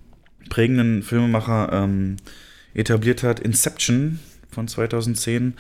prägenden 0.48 1.02
Filmemacher 1.02 1.70
ähm, 1.70 2.16
etabliert 2.72 3.22
hat, 3.22 3.38
Inception 3.38 4.18
von 4.50 4.66
2010. 4.66 5.58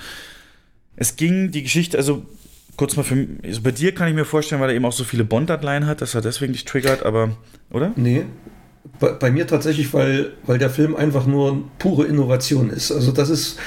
Es 0.96 1.16
ging 1.16 1.50
die 1.50 1.62
Geschichte, 1.62 1.98
also 1.98 2.24
kurz 2.78 2.96
mal 2.96 3.02
für 3.02 3.26
also 3.44 3.60
bei 3.60 3.72
dir 3.72 3.94
kann 3.94 4.08
ich 4.08 4.14
mir 4.14 4.24
vorstellen, 4.24 4.62
weil 4.62 4.70
er 4.70 4.76
eben 4.76 4.86
auch 4.86 4.92
so 4.92 5.04
viele 5.04 5.24
Bond-Dateien 5.24 5.84
hat, 5.84 6.00
dass 6.00 6.14
er 6.14 6.22
deswegen 6.22 6.54
dich 6.54 6.64
triggert, 6.64 7.02
aber, 7.02 7.36
oder? 7.70 7.92
Nee. 7.96 8.24
Bei, 8.98 9.12
bei 9.12 9.30
mir 9.30 9.46
tatsächlich, 9.46 9.92
weil, 9.92 10.32
weil 10.46 10.56
der 10.56 10.70
Film 10.70 10.96
einfach 10.96 11.26
nur 11.26 11.68
pure 11.78 12.06
Innovation 12.06 12.70
ist. 12.70 12.90
Also 12.90 13.12
das 13.12 13.28
ist, 13.28 13.58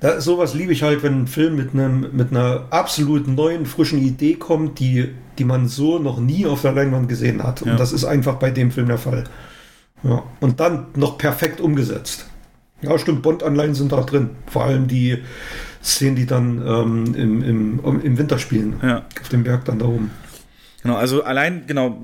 da, 0.00 0.20
sowas 0.20 0.54
liebe 0.54 0.72
ich 0.72 0.82
halt, 0.82 1.02
wenn 1.02 1.22
ein 1.22 1.26
Film 1.26 1.56
mit, 1.56 1.72
einem, 1.74 2.06
mit 2.12 2.30
einer 2.30 2.66
absolut 2.70 3.26
neuen, 3.28 3.66
frischen 3.66 3.98
Idee 4.02 4.34
kommt, 4.34 4.78
die, 4.78 5.08
die 5.38 5.44
man 5.44 5.68
so 5.68 5.98
noch 5.98 6.18
nie 6.20 6.46
auf 6.46 6.62
der 6.62 6.72
Leinwand 6.72 7.08
gesehen 7.08 7.42
hat. 7.42 7.62
Und 7.62 7.68
Ja. 7.68 7.76
das 7.76 7.92
ist 7.92 8.04
einfach 8.04 8.34
bei 8.36 8.50
dem 8.50 8.70
Film 8.70 8.88
der 8.88 8.98
Fall. 8.98 9.24
Ja. 10.02 10.22
Und 10.40 10.60
dann 10.60 10.86
noch 10.96 11.16
perfekt 11.18 11.60
umgesetzt. 11.60 12.26
Ja, 12.82 12.98
stimmt, 12.98 13.22
Bond-Anleihen 13.22 13.74
sind 13.74 13.92
da 13.92 14.02
drin. 14.02 14.30
Vor 14.46 14.64
allem 14.64 14.86
die 14.86 15.18
Szenen, 15.82 16.16
die 16.16 16.26
dann 16.26 16.62
ähm, 16.66 17.14
im, 17.14 17.42
im, 17.42 18.00
im 18.02 18.18
Winter 18.18 18.38
spielen. 18.38 18.74
Ja. 18.82 19.04
Auf 19.20 19.28
dem 19.30 19.44
Berg 19.44 19.64
dann 19.64 19.78
da 19.78 19.86
oben. 19.86 20.10
Genau, 20.82 20.96
also 20.96 21.24
allein, 21.24 21.64
genau, 21.66 21.98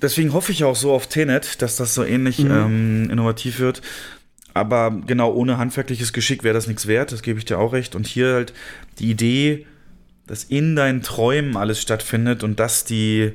deswegen 0.00 0.32
hoffe 0.32 0.52
ich 0.52 0.64
auch 0.64 0.76
so 0.76 0.92
auf 0.92 1.06
Tenet, 1.08 1.60
dass 1.62 1.76
das 1.76 1.94
so 1.94 2.04
ähnlich 2.04 2.38
Mhm. 2.40 2.50
ähm, 2.50 3.10
innovativ 3.10 3.58
wird. 3.58 3.80
Aber 4.54 4.90
genau, 5.06 5.32
ohne 5.32 5.56
handwerkliches 5.58 6.12
Geschick 6.12 6.44
wäre 6.44 6.54
das 6.54 6.66
nichts 6.66 6.86
wert, 6.86 7.12
das 7.12 7.22
gebe 7.22 7.38
ich 7.38 7.44
dir 7.44 7.58
auch 7.58 7.72
recht. 7.72 7.94
Und 7.94 8.06
hier 8.06 8.34
halt 8.34 8.52
die 8.98 9.10
Idee, 9.10 9.66
dass 10.26 10.44
in 10.44 10.76
deinen 10.76 11.02
Träumen 11.02 11.56
alles 11.56 11.80
stattfindet 11.80 12.44
und 12.44 12.60
dass 12.60 12.84
die 12.84 13.32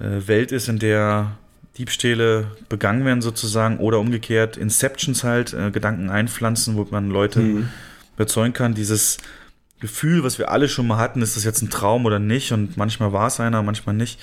äh, 0.00 0.26
Welt 0.26 0.50
ist, 0.52 0.68
in 0.68 0.78
der 0.78 1.36
Diebstähle 1.78 2.46
begangen 2.68 3.04
werden 3.04 3.20
sozusagen 3.22 3.78
oder 3.78 3.98
umgekehrt 4.00 4.56
Inceptions 4.56 5.24
halt, 5.24 5.52
äh, 5.52 5.70
Gedanken 5.70 6.08
einpflanzen, 6.08 6.76
wo 6.76 6.86
man 6.90 7.10
Leute 7.10 7.40
Mhm. 7.40 7.68
überzeugen 8.16 8.52
kann, 8.52 8.74
dieses 8.74 9.18
Gefühl, 9.80 10.22
was 10.24 10.38
wir 10.38 10.50
alle 10.50 10.68
schon 10.68 10.86
mal 10.86 10.98
hatten, 10.98 11.20
ist 11.20 11.36
das 11.36 11.44
jetzt 11.44 11.60
ein 11.62 11.70
Traum 11.70 12.06
oder 12.06 12.18
nicht 12.18 12.52
und 12.52 12.76
manchmal 12.76 13.12
war 13.12 13.26
es 13.26 13.40
einer, 13.40 13.62
manchmal 13.62 13.94
nicht. 13.94 14.20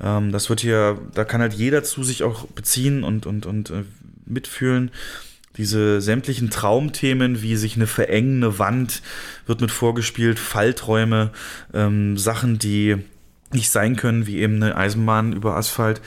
Ähm, 0.00 0.32
das 0.32 0.48
wird 0.48 0.60
hier, 0.60 0.98
da 1.14 1.24
kann 1.24 1.40
halt 1.40 1.52
jeder 1.52 1.84
zu 1.84 2.02
sich 2.02 2.22
auch 2.24 2.46
beziehen 2.48 3.04
und, 3.04 3.26
und, 3.26 3.46
und 3.46 3.70
äh, 3.70 3.84
mitfühlen. 4.24 4.90
Diese 5.56 6.00
sämtlichen 6.00 6.50
Traumthemen, 6.50 7.42
wie 7.42 7.56
sich 7.56 7.76
eine 7.76 7.86
verengende 7.86 8.58
Wand 8.58 9.02
wird 9.46 9.60
mit 9.60 9.70
vorgespielt, 9.70 10.38
Fallträume, 10.38 11.30
ähm, 11.72 12.16
Sachen, 12.18 12.58
die 12.58 12.96
nicht 13.52 13.70
sein 13.70 13.96
können, 13.96 14.26
wie 14.26 14.38
eben 14.38 14.62
eine 14.62 14.76
Eisenbahn 14.76 15.32
über 15.32 15.56
Asphalt. 15.56 16.00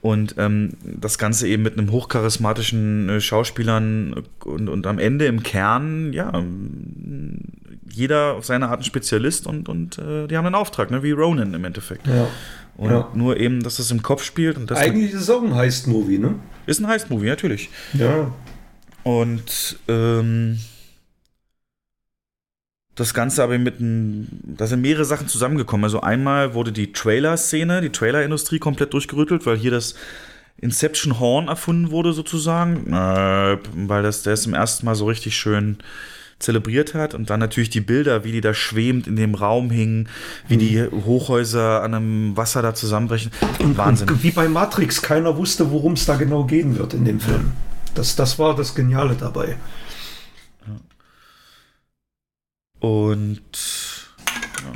Und 0.00 0.36
ähm, 0.38 0.74
das 0.84 1.18
Ganze 1.18 1.48
eben 1.48 1.64
mit 1.64 1.76
einem 1.76 1.90
hochcharismatischen 1.90 3.08
äh, 3.08 3.20
Schauspielern 3.20 4.24
und, 4.44 4.68
und 4.68 4.86
am 4.86 4.98
Ende 5.00 5.26
im 5.26 5.42
Kern, 5.42 6.12
ja, 6.12 6.32
jeder 7.90 8.34
auf 8.34 8.44
seine 8.44 8.68
Art 8.68 8.80
ein 8.80 8.84
Spezialist 8.84 9.46
und, 9.46 9.68
und 9.68 9.98
äh, 9.98 10.28
die 10.28 10.36
haben 10.36 10.46
einen 10.46 10.54
Auftrag, 10.54 10.90
ne, 10.90 11.02
wie 11.02 11.10
Ronan 11.10 11.52
im 11.54 11.64
Endeffekt. 11.64 12.06
Ja. 12.06 12.28
Und 12.76 12.90
Ja. 12.90 13.08
nur 13.12 13.38
eben, 13.38 13.62
dass 13.64 13.78
das 13.78 13.90
im 13.90 14.02
Kopf 14.02 14.22
spielt 14.22 14.56
und 14.56 14.70
das 14.70 14.78
Eigentlich 14.78 15.12
ist 15.12 15.22
es 15.22 15.30
auch 15.30 15.42
ein 15.42 15.54
Heist-Movie, 15.54 16.18
ne? 16.18 16.36
ist 16.66 16.78
ein 16.80 16.86
Heist-Movie, 16.86 17.26
natürlich. 17.26 17.68
Ja. 17.94 18.30
Und 19.08 19.78
ähm, 19.88 20.58
das 22.94 23.14
Ganze 23.14 23.42
aber 23.42 23.56
mit 23.56 23.80
einem, 23.80 24.28
da 24.44 24.66
sind 24.66 24.82
mehrere 24.82 25.06
Sachen 25.06 25.28
zusammengekommen. 25.28 25.84
Also 25.84 26.02
einmal 26.02 26.52
wurde 26.52 26.72
die 26.72 26.92
Trailer-Szene, 26.92 27.80
die 27.80 27.88
Trailer-Industrie 27.88 28.58
komplett 28.58 28.92
durchgerüttelt, 28.92 29.46
weil 29.46 29.56
hier 29.56 29.70
das 29.70 29.94
Inception 30.58 31.18
Horn 31.18 31.48
erfunden 31.48 31.90
wurde 31.90 32.12
sozusagen, 32.12 32.92
äh, 32.92 33.56
weil 33.86 34.02
das 34.02 34.24
der 34.24 34.34
es 34.34 34.42
zum 34.42 34.52
ersten 34.52 34.84
Mal 34.84 34.94
so 34.94 35.06
richtig 35.06 35.38
schön 35.38 35.78
zelebriert 36.38 36.92
hat 36.92 37.14
und 37.14 37.30
dann 37.30 37.40
natürlich 37.40 37.70
die 37.70 37.80
Bilder, 37.80 38.24
wie 38.24 38.32
die 38.32 38.42
da 38.42 38.52
schwebend 38.52 39.06
in 39.06 39.16
dem 39.16 39.34
Raum 39.34 39.70
hingen, 39.70 40.10
wie 40.48 40.58
die 40.58 40.82
Hochhäuser 40.82 41.82
an 41.82 41.94
einem 41.94 42.36
Wasser 42.36 42.60
da 42.60 42.74
zusammenbrechen. 42.74 43.32
Wahnsinn. 43.58 44.10
Und 44.10 44.22
wie 44.22 44.32
bei 44.32 44.48
Matrix, 44.48 45.00
keiner 45.00 45.38
wusste, 45.38 45.70
worum 45.70 45.94
es 45.94 46.04
da 46.04 46.16
genau 46.16 46.44
gehen 46.44 46.78
wird 46.78 46.92
in 46.92 47.06
dem 47.06 47.20
Film. 47.20 47.52
Das, 47.98 48.14
das 48.14 48.38
war 48.38 48.54
das 48.54 48.76
Geniale 48.76 49.16
dabei. 49.16 49.56
Und 52.78 53.40
ja. 54.62 54.72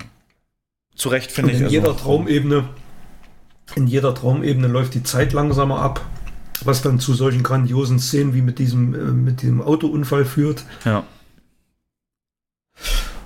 zu 0.97 1.09
Recht 1.09 1.31
finde 1.31 1.53
ich. 1.53 1.59
in 1.59 1.65
also- 1.65 1.73
jeder 1.73 1.97
Traumebene, 1.97 2.69
in 3.77 3.87
jeder 3.87 4.13
Traumebene 4.13 4.67
läuft 4.67 4.95
die 4.95 5.05
Zeit 5.05 5.33
langsamer 5.33 5.79
ab, 5.79 6.05
was 6.65 6.83
dann 6.83 6.99
zu 6.99 7.15
solchen 7.15 7.45
grandiosen 7.45 8.01
Szenen 8.01 8.35
wie 8.35 8.43
mit 8.43 8.59
diesem, 8.59 8.93
äh, 8.93 8.99
mit 9.13 9.43
diesem 9.43 9.63
Autounfall 9.63 10.25
führt. 10.25 10.65
Ja. 10.85 11.05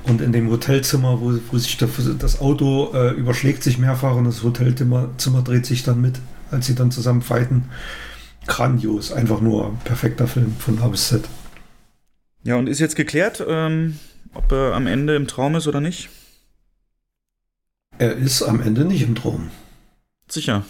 Und 0.04 0.20
in 0.20 0.30
dem 0.30 0.50
Hotelzimmer, 0.50 1.22
wo, 1.22 1.38
wo 1.50 1.56
sich 1.56 1.78
das, 1.78 1.90
das 2.18 2.40
Auto 2.42 2.92
äh, 2.92 3.12
überschlägt 3.12 3.62
sich 3.62 3.78
mehrfach 3.78 4.14
und 4.14 4.24
das 4.24 4.42
Hotelzimmer 4.42 5.08
Zimmer 5.16 5.40
dreht 5.40 5.64
sich 5.64 5.84
dann 5.84 6.02
mit, 6.02 6.20
als 6.50 6.66
sie 6.66 6.74
dann 6.74 6.90
zusammen 6.90 7.22
fighten. 7.22 7.70
Grandios, 8.46 9.12
einfach 9.12 9.40
nur 9.40 9.74
perfekter 9.84 10.26
Film 10.26 10.54
von 10.58 10.78
A 10.80 10.88
bis 10.88 11.08
Z. 11.08 11.24
Ja, 12.42 12.56
und 12.56 12.68
ist 12.68 12.78
jetzt 12.78 12.96
geklärt, 12.96 13.44
ähm, 13.46 13.98
ob 14.34 14.52
er 14.52 14.74
am 14.74 14.86
Ende 14.86 15.16
im 15.16 15.26
Traum 15.26 15.56
ist 15.56 15.66
oder 15.66 15.80
nicht? 15.80 16.10
Er 17.98 18.12
ist 18.12 18.42
am 18.42 18.60
Ende 18.60 18.84
nicht 18.84 19.02
im 19.02 19.14
Traum. 19.14 19.50
Sicher. 20.28 20.64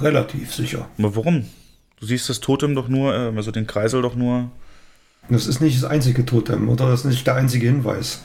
Relativ 0.00 0.54
sicher. 0.54 0.88
Aber 0.98 1.16
warum? 1.16 1.46
Du 2.00 2.06
siehst 2.06 2.28
das 2.28 2.40
Totem 2.40 2.74
doch 2.74 2.88
nur, 2.88 3.14
äh, 3.14 3.32
also 3.36 3.50
den 3.50 3.66
Kreisel 3.66 4.02
doch 4.02 4.16
nur. 4.16 4.50
Das 5.28 5.46
ist 5.46 5.60
nicht 5.60 5.76
das 5.80 5.88
einzige 5.88 6.26
Totem 6.26 6.68
oder 6.68 6.88
das 6.88 7.00
ist 7.00 7.06
nicht 7.06 7.26
der 7.26 7.36
einzige 7.36 7.68
Hinweis. 7.68 8.22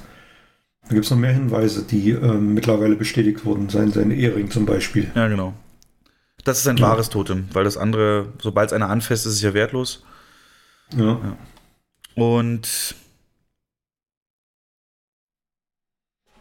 Da 0.87 0.93
gibt 0.93 1.05
es 1.05 1.11
noch 1.11 1.17
mehr 1.17 1.33
Hinweise, 1.33 1.83
die 1.83 2.11
ähm, 2.11 2.53
mittlerweile 2.53 2.95
bestätigt 2.95 3.45
wurden. 3.45 3.69
Sein, 3.69 3.91
sein 3.91 4.09
Ehering 4.09 4.49
zum 4.49 4.65
Beispiel. 4.65 5.11
Ja, 5.15 5.27
genau. 5.27 5.53
Das 6.47 6.59
ist 6.59 6.67
ein 6.67 6.77
Ja. 6.77 6.87
wahres 6.87 7.09
Totem, 7.09 7.47
weil 7.53 7.65
das 7.65 7.75
andere, 7.77 8.31
sobald 8.41 8.67
es 8.69 8.73
einer 8.73 8.89
anfasst, 8.89 9.25
ist 9.25 9.33
es 9.33 9.41
ja 9.41 9.53
wertlos. 9.53 10.03
Ja. 10.95 11.37
Und 12.15 12.95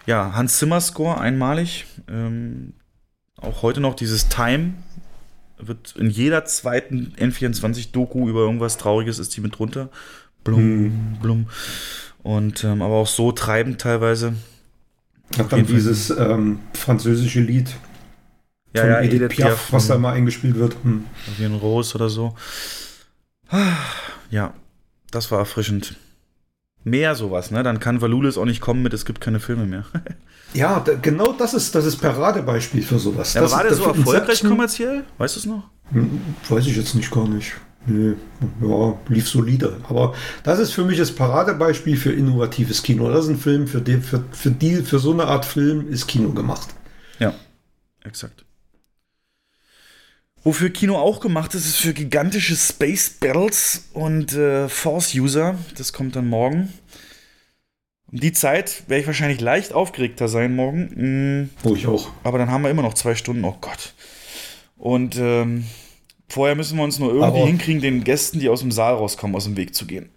ja, 0.06 0.33
Hans 0.35 0.58
Zimmer 0.58 0.81
Score 0.81 1.19
einmalig. 1.21 1.87
Ähm, 2.08 2.74
auch 3.37 3.62
heute 3.62 3.81
noch 3.81 3.94
dieses 3.94 4.28
Time 4.28 4.74
wird 5.58 5.97
in 5.97 6.10
jeder 6.10 6.44
zweiten 6.44 7.15
N24-Doku 7.19 8.28
über 8.28 8.40
irgendwas 8.40 8.76
Trauriges 8.78 9.19
ist 9.19 9.37
die 9.37 9.40
mit 9.40 9.58
drunter. 9.58 9.90
Blum, 10.44 10.60
Hm. 10.60 11.17
blum. 11.21 11.49
Und 12.22 12.62
ähm, 12.65 12.83
aber 12.83 12.94
auch 12.94 13.06
so 13.06 13.33
treibend 13.33 13.81
teilweise. 13.81 14.35
Hat 15.37 15.51
dann 15.53 15.67
dieses 15.67 16.10
ähm, 16.10 16.60
französische 16.74 17.40
Lied 17.40 17.74
Ja, 18.76 18.82
von 18.82 18.90
ja, 18.90 19.00
Edith, 19.00 19.28
Piaf, 19.28 19.72
was 19.72 19.88
da 19.88 19.94
hm. 19.94 20.02
mal 20.02 20.12
eingespielt 20.12 20.56
wird. 20.56 20.76
Hm. 20.82 21.04
Wie 21.36 21.44
ein 21.44 21.54
Rose 21.54 21.94
oder 21.94 22.08
so. 22.08 22.34
Ja, 24.30 24.54
das 25.10 25.30
war 25.30 25.38
erfrischend. 25.38 25.96
mehr 26.84 27.14
sowas, 27.14 27.50
ne? 27.50 27.62
Dann 27.62 27.80
kann 27.80 28.00
Valulis 28.00 28.38
auch 28.38 28.44
nicht 28.44 28.60
kommen 28.60 28.82
mit, 28.82 28.92
es 28.94 29.04
gibt 29.04 29.20
keine 29.20 29.40
Filme 29.40 29.66
mehr. 29.66 29.84
Ja, 30.54 30.80
da, 30.80 30.94
genau 30.94 31.32
das 31.32 31.54
ist 31.54 31.74
das 31.74 31.84
ist 31.84 31.96
Paradebeispiel 31.96 32.82
für 32.82 33.00
sowas. 33.00 33.34
Ja, 33.34 33.42
das 33.42 33.52
war 33.52 33.64
der 33.64 33.74
so 33.74 33.84
erfolgreich 33.84 34.42
kommerziell? 34.42 35.04
Weißt 35.18 35.34
du 35.34 35.40
es 35.40 35.46
noch? 35.46 35.64
Hm, 35.90 36.20
Weiß 36.48 36.66
ich 36.66 36.76
jetzt 36.76 36.94
nicht 36.94 37.10
gar 37.10 37.28
nicht. 37.28 37.52
Nee, 37.84 38.14
ja, 38.62 38.98
lief 39.08 39.28
solide. 39.28 39.76
Aber 39.88 40.14
das 40.44 40.60
ist 40.60 40.72
für 40.72 40.84
mich 40.84 40.98
das 40.98 41.12
Paradebeispiel 41.12 41.96
für 41.96 42.12
innovatives 42.12 42.82
Kino. 42.82 43.10
Das 43.10 43.24
ist 43.24 43.30
ein 43.32 43.38
Film, 43.38 43.66
für, 43.66 43.80
den, 43.80 44.02
für, 44.02 44.24
für, 44.32 44.50
die, 44.50 44.76
für 44.76 44.98
so 44.98 45.12
eine 45.12 45.26
Art 45.26 45.44
Film 45.44 45.88
ist 45.88 46.06
Kino 46.06 46.30
gemacht. 46.30 46.68
Ja, 47.18 47.34
exakt. 48.04 48.45
Wofür 50.46 50.70
Kino 50.70 50.96
auch 50.96 51.18
gemacht 51.18 51.54
ist, 51.56 51.66
ist 51.66 51.74
für 51.78 51.92
gigantische 51.92 52.54
Space 52.54 53.10
Battles 53.10 53.88
und 53.94 54.32
äh, 54.32 54.68
Force-User. 54.68 55.56
Das 55.76 55.92
kommt 55.92 56.14
dann 56.14 56.28
morgen. 56.28 56.72
Um 58.12 58.20
die 58.20 58.30
Zeit 58.32 58.84
werde 58.86 59.00
ich 59.00 59.06
wahrscheinlich 59.08 59.40
leicht 59.40 59.72
aufgeregter 59.72 60.28
sein 60.28 60.54
morgen. 60.54 61.42
Mm, 61.42 61.50
Oh, 61.64 61.74
ich 61.74 61.88
auch. 61.88 62.10
Aber 62.22 62.38
dann 62.38 62.48
haben 62.48 62.62
wir 62.62 62.70
immer 62.70 62.82
noch 62.82 62.94
zwei 62.94 63.16
Stunden. 63.16 63.44
Oh 63.44 63.56
Gott. 63.60 63.92
Und 64.76 65.16
ähm, 65.18 65.64
vorher 66.28 66.54
müssen 66.54 66.76
wir 66.78 66.84
uns 66.84 67.00
nur 67.00 67.08
irgendwie 67.08 67.26
Aber- 67.40 67.46
hinkriegen, 67.48 67.82
den 67.82 68.04
Gästen, 68.04 68.38
die 68.38 68.48
aus 68.48 68.60
dem 68.60 68.70
Saal 68.70 68.94
rauskommen, 68.94 69.34
aus 69.34 69.44
dem 69.46 69.56
Weg 69.56 69.74
zu 69.74 69.84
gehen. 69.84 70.10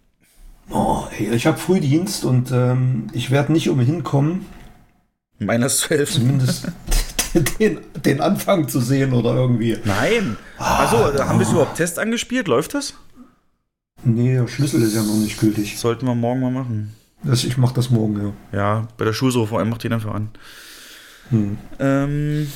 Oh, 0.70 1.06
ey, 1.18 1.34
ich 1.34 1.48
habe 1.48 1.58
Frühdienst 1.58 2.24
und 2.24 2.52
ähm, 2.52 3.08
ich 3.14 3.32
werde 3.32 3.52
nicht 3.52 3.68
umhin 3.70 4.04
kommen, 4.04 4.46
Meiner 5.40 5.70
zu 5.70 5.90
helfen. 5.90 6.14
zumindest 6.22 6.68
den, 7.60 7.80
den 8.06 8.22
Anfang 8.22 8.68
zu 8.68 8.80
sehen 8.80 9.14
oder 9.14 9.36
irgendwie. 9.36 9.78
Nein. 9.84 10.38
Also, 10.58 10.98
haben 10.98 11.40
wir 11.40 11.46
es 11.46 11.52
überhaupt 11.52 11.78
Test 11.78 12.00
angespielt? 12.00 12.48
Läuft 12.48 12.74
das? 12.74 12.94
Nee, 14.04 14.36
der 14.36 14.48
Schlüssel 14.48 14.82
ist 14.82 14.96
ja 14.96 15.04
noch 15.04 15.16
nicht 15.16 15.40
gültig. 15.40 15.78
Sollten 15.78 16.06
wir 16.06 16.16
morgen 16.16 16.40
mal 16.40 16.52
machen. 16.52 16.96
Das, 17.24 17.44
ich 17.44 17.58
mache 17.58 17.74
das 17.74 17.90
morgen, 17.90 18.34
ja. 18.52 18.58
Ja, 18.58 18.88
bei 18.98 19.06
der 19.06 19.14
Schulsuche 19.14 19.48
vor 19.48 19.60
allem 19.60 19.70
macht 19.70 19.84
den 19.84 19.94
einfach 19.94 20.14
an. 20.14 20.30
Hm. 21.30 21.58
Ähm, 21.80 22.52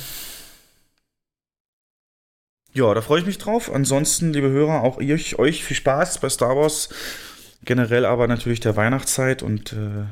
ja, 2.72 2.92
da 2.92 3.02
freue 3.02 3.20
ich 3.20 3.26
mich 3.26 3.38
drauf. 3.38 3.70
Ansonsten, 3.72 4.32
liebe 4.32 4.48
Hörer, 4.48 4.82
auch 4.82 5.00
ihr, 5.00 5.18
euch 5.38 5.64
viel 5.64 5.76
Spaß 5.76 6.18
bei 6.18 6.28
Star 6.28 6.56
Wars. 6.56 6.88
Generell 7.64 8.04
aber 8.04 8.26
natürlich 8.26 8.60
der 8.60 8.76
Weihnachtszeit 8.76 9.42
und 9.42 9.72
äh, 9.72 10.06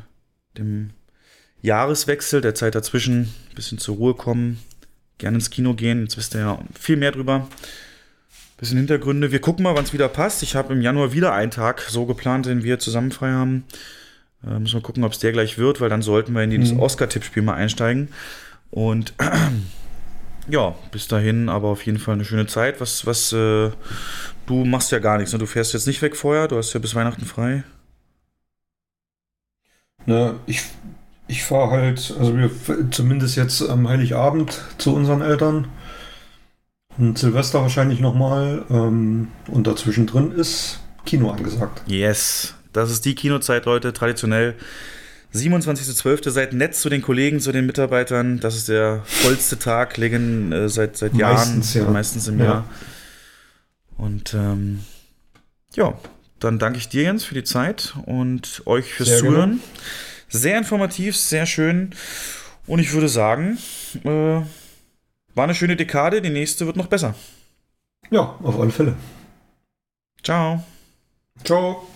dem 0.59 0.91
Jahreswechsel, 1.63 2.41
der 2.41 2.55
Zeit 2.55 2.75
dazwischen, 2.75 3.23
ein 3.23 3.55
bisschen 3.55 3.79
zur 3.79 3.97
Ruhe 3.97 4.15
kommen, 4.15 4.59
gerne 5.19 5.37
ins 5.37 5.51
Kino 5.51 5.75
gehen. 5.75 6.03
Jetzt 6.03 6.17
wisst 6.17 6.35
ihr 6.35 6.41
ja 6.41 6.59
viel 6.79 6.97
mehr 6.97 7.13
drüber. 7.13 7.49
Bisschen 8.59 8.79
Hintergründe. 8.79 9.33
Wir 9.33 9.41
gucken 9.41 9.63
mal, 9.65 9.75
wann 9.75 9.85
es 9.85 9.93
wieder 9.93 10.09
passt. 10.09 10.43
Ich 10.43 10.55
habe 10.55 10.73
im 10.73 10.83
Januar 10.83 11.13
wieder 11.13 11.33
einen 11.33 11.51
Tag 11.51 11.81
so 11.89 12.07
geplant, 12.07 12.47
den 12.47 12.63
wir 12.63 12.79
zusammen 12.79 13.11
frei 13.11 13.31
haben. 13.33 13.65
Äh, 14.47 14.59
müssen 14.59 14.75
wir 14.75 14.83
gucken, 14.83 15.05
ob 15.05 15.13
es 15.13 15.19
der 15.19 15.33
gleich 15.33 15.59
wird, 15.59 15.81
weil 15.81 15.89
dann 15.89 16.03
sollten 16.03 16.33
wir 16.33 16.43
in 16.43 16.51
dieses 16.51 16.73
Mhm. 16.73 16.81
Oscar-Tippspiel 16.81 17.43
mal 17.43 17.55
einsteigen. 17.55 18.09
Und 18.71 19.15
ja, 20.49 20.75
bis 20.93 21.09
dahin 21.09 21.49
aber 21.49 21.69
auf 21.69 21.85
jeden 21.87 21.99
Fall 21.99 22.15
eine 22.15 22.25
schöne 22.25 22.47
Zeit. 22.47 22.81
Was, 22.81 23.05
was, 23.07 23.33
äh, 23.33 23.71
du 24.47 24.65
machst 24.65 24.93
ja 24.93 24.99
gar 25.01 25.19
nichts, 25.19 25.33
ne? 25.33 25.39
Du 25.39 25.47
fährst 25.47 25.73
jetzt 25.73 25.87
nicht 25.87 26.03
weg 26.03 26.17
vorher, 26.17 26.47
du 26.49 26.57
hast 26.57 26.73
ja 26.73 26.81
bis 26.81 26.95
Weihnachten 26.95 27.25
frei. 27.25 27.65
Ne, 30.05 30.41
ich 30.47 30.63
ich 31.33 31.45
fahre 31.45 31.71
halt, 31.71 32.15
also 32.19 32.37
wir 32.37 32.51
zumindest 32.91 33.37
jetzt 33.37 33.63
am 33.69 33.89
Heiligabend 33.89 34.61
zu 34.77 34.95
unseren 34.95 35.23
Eltern. 35.23 35.69
Und 36.99 37.19
Silvester 37.19 37.63
wahrscheinlich 37.63 38.01
nochmal. 38.01 38.67
Ähm, 38.69 39.29
und 39.49 39.67
dazwischen 39.67 40.07
drin 40.07 40.31
ist 40.33 40.81
Kino 41.07 41.31
angesagt. 41.31 41.83
Yes, 41.87 42.55
das 42.75 42.91
ist 42.91 43.07
die 43.07 43.15
Kinozeit, 43.15 43.65
Leute, 43.65 43.95
traditionell. 43.95 44.55
27.12. 45.35 46.29
Seid 46.29 46.53
nett 46.53 46.75
zu 46.75 46.91
den 46.91 47.01
Kollegen, 47.01 47.41
zu 47.41 47.51
den 47.53 47.65
Mitarbeitern. 47.65 48.39
Das 48.39 48.55
ist 48.55 48.69
der 48.69 49.01
vollste 49.07 49.59
Tag, 49.59 49.97
legen 49.97 50.53
äh, 50.53 50.69
seit, 50.69 50.99
seit 50.99 51.15
Jahren, 51.15 51.37
Meistens, 51.37 51.75
ja. 51.75 51.85
meistens 51.89 52.29
im 52.29 52.39
Ja. 52.41 52.45
Jahr. 52.45 52.65
Und 53.97 54.35
ähm, 54.35 54.81
ja, 55.75 55.95
dann 56.41 56.59
danke 56.59 56.79
ich 56.79 56.91
dir, 56.91 57.05
Jens, 57.05 57.25
für 57.25 57.35
die 57.35 57.45
Zeit 57.45 57.95
und 58.05 58.63
euch 58.67 58.93
fürs 58.93 59.09
Sehr. 59.09 59.19
Zuhören. 59.21 59.61
Sehr 60.33 60.57
informativ, 60.57 61.15
sehr 61.17 61.45
schön. 61.45 61.95
Und 62.67 62.79
ich 62.79 62.93
würde 62.93 63.09
sagen, 63.09 63.59
äh, 64.05 64.09
war 64.09 65.45
eine 65.45 65.55
schöne 65.55 65.77
Dekade, 65.77 66.23
die 66.23 66.31
nächste 66.31 66.67
wird 66.67 66.77
noch 66.77 66.87
besser. 66.87 67.15
Ja, 68.11 68.39
auf 68.43 68.59
alle 68.59 68.71
Fälle. 68.71 68.97
Ciao. 70.23 70.65
Ciao. 71.45 71.87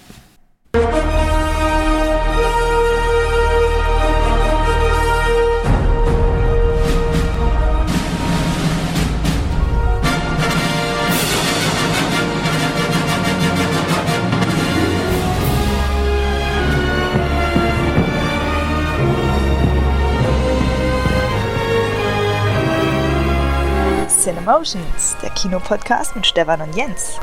Cinemotions, 24.47 25.17
der 25.21 25.31
Kinopodcast 25.31 26.15
mit 26.15 26.25
Stefan 26.25 26.61
und 26.61 26.77
Jens. 26.77 27.19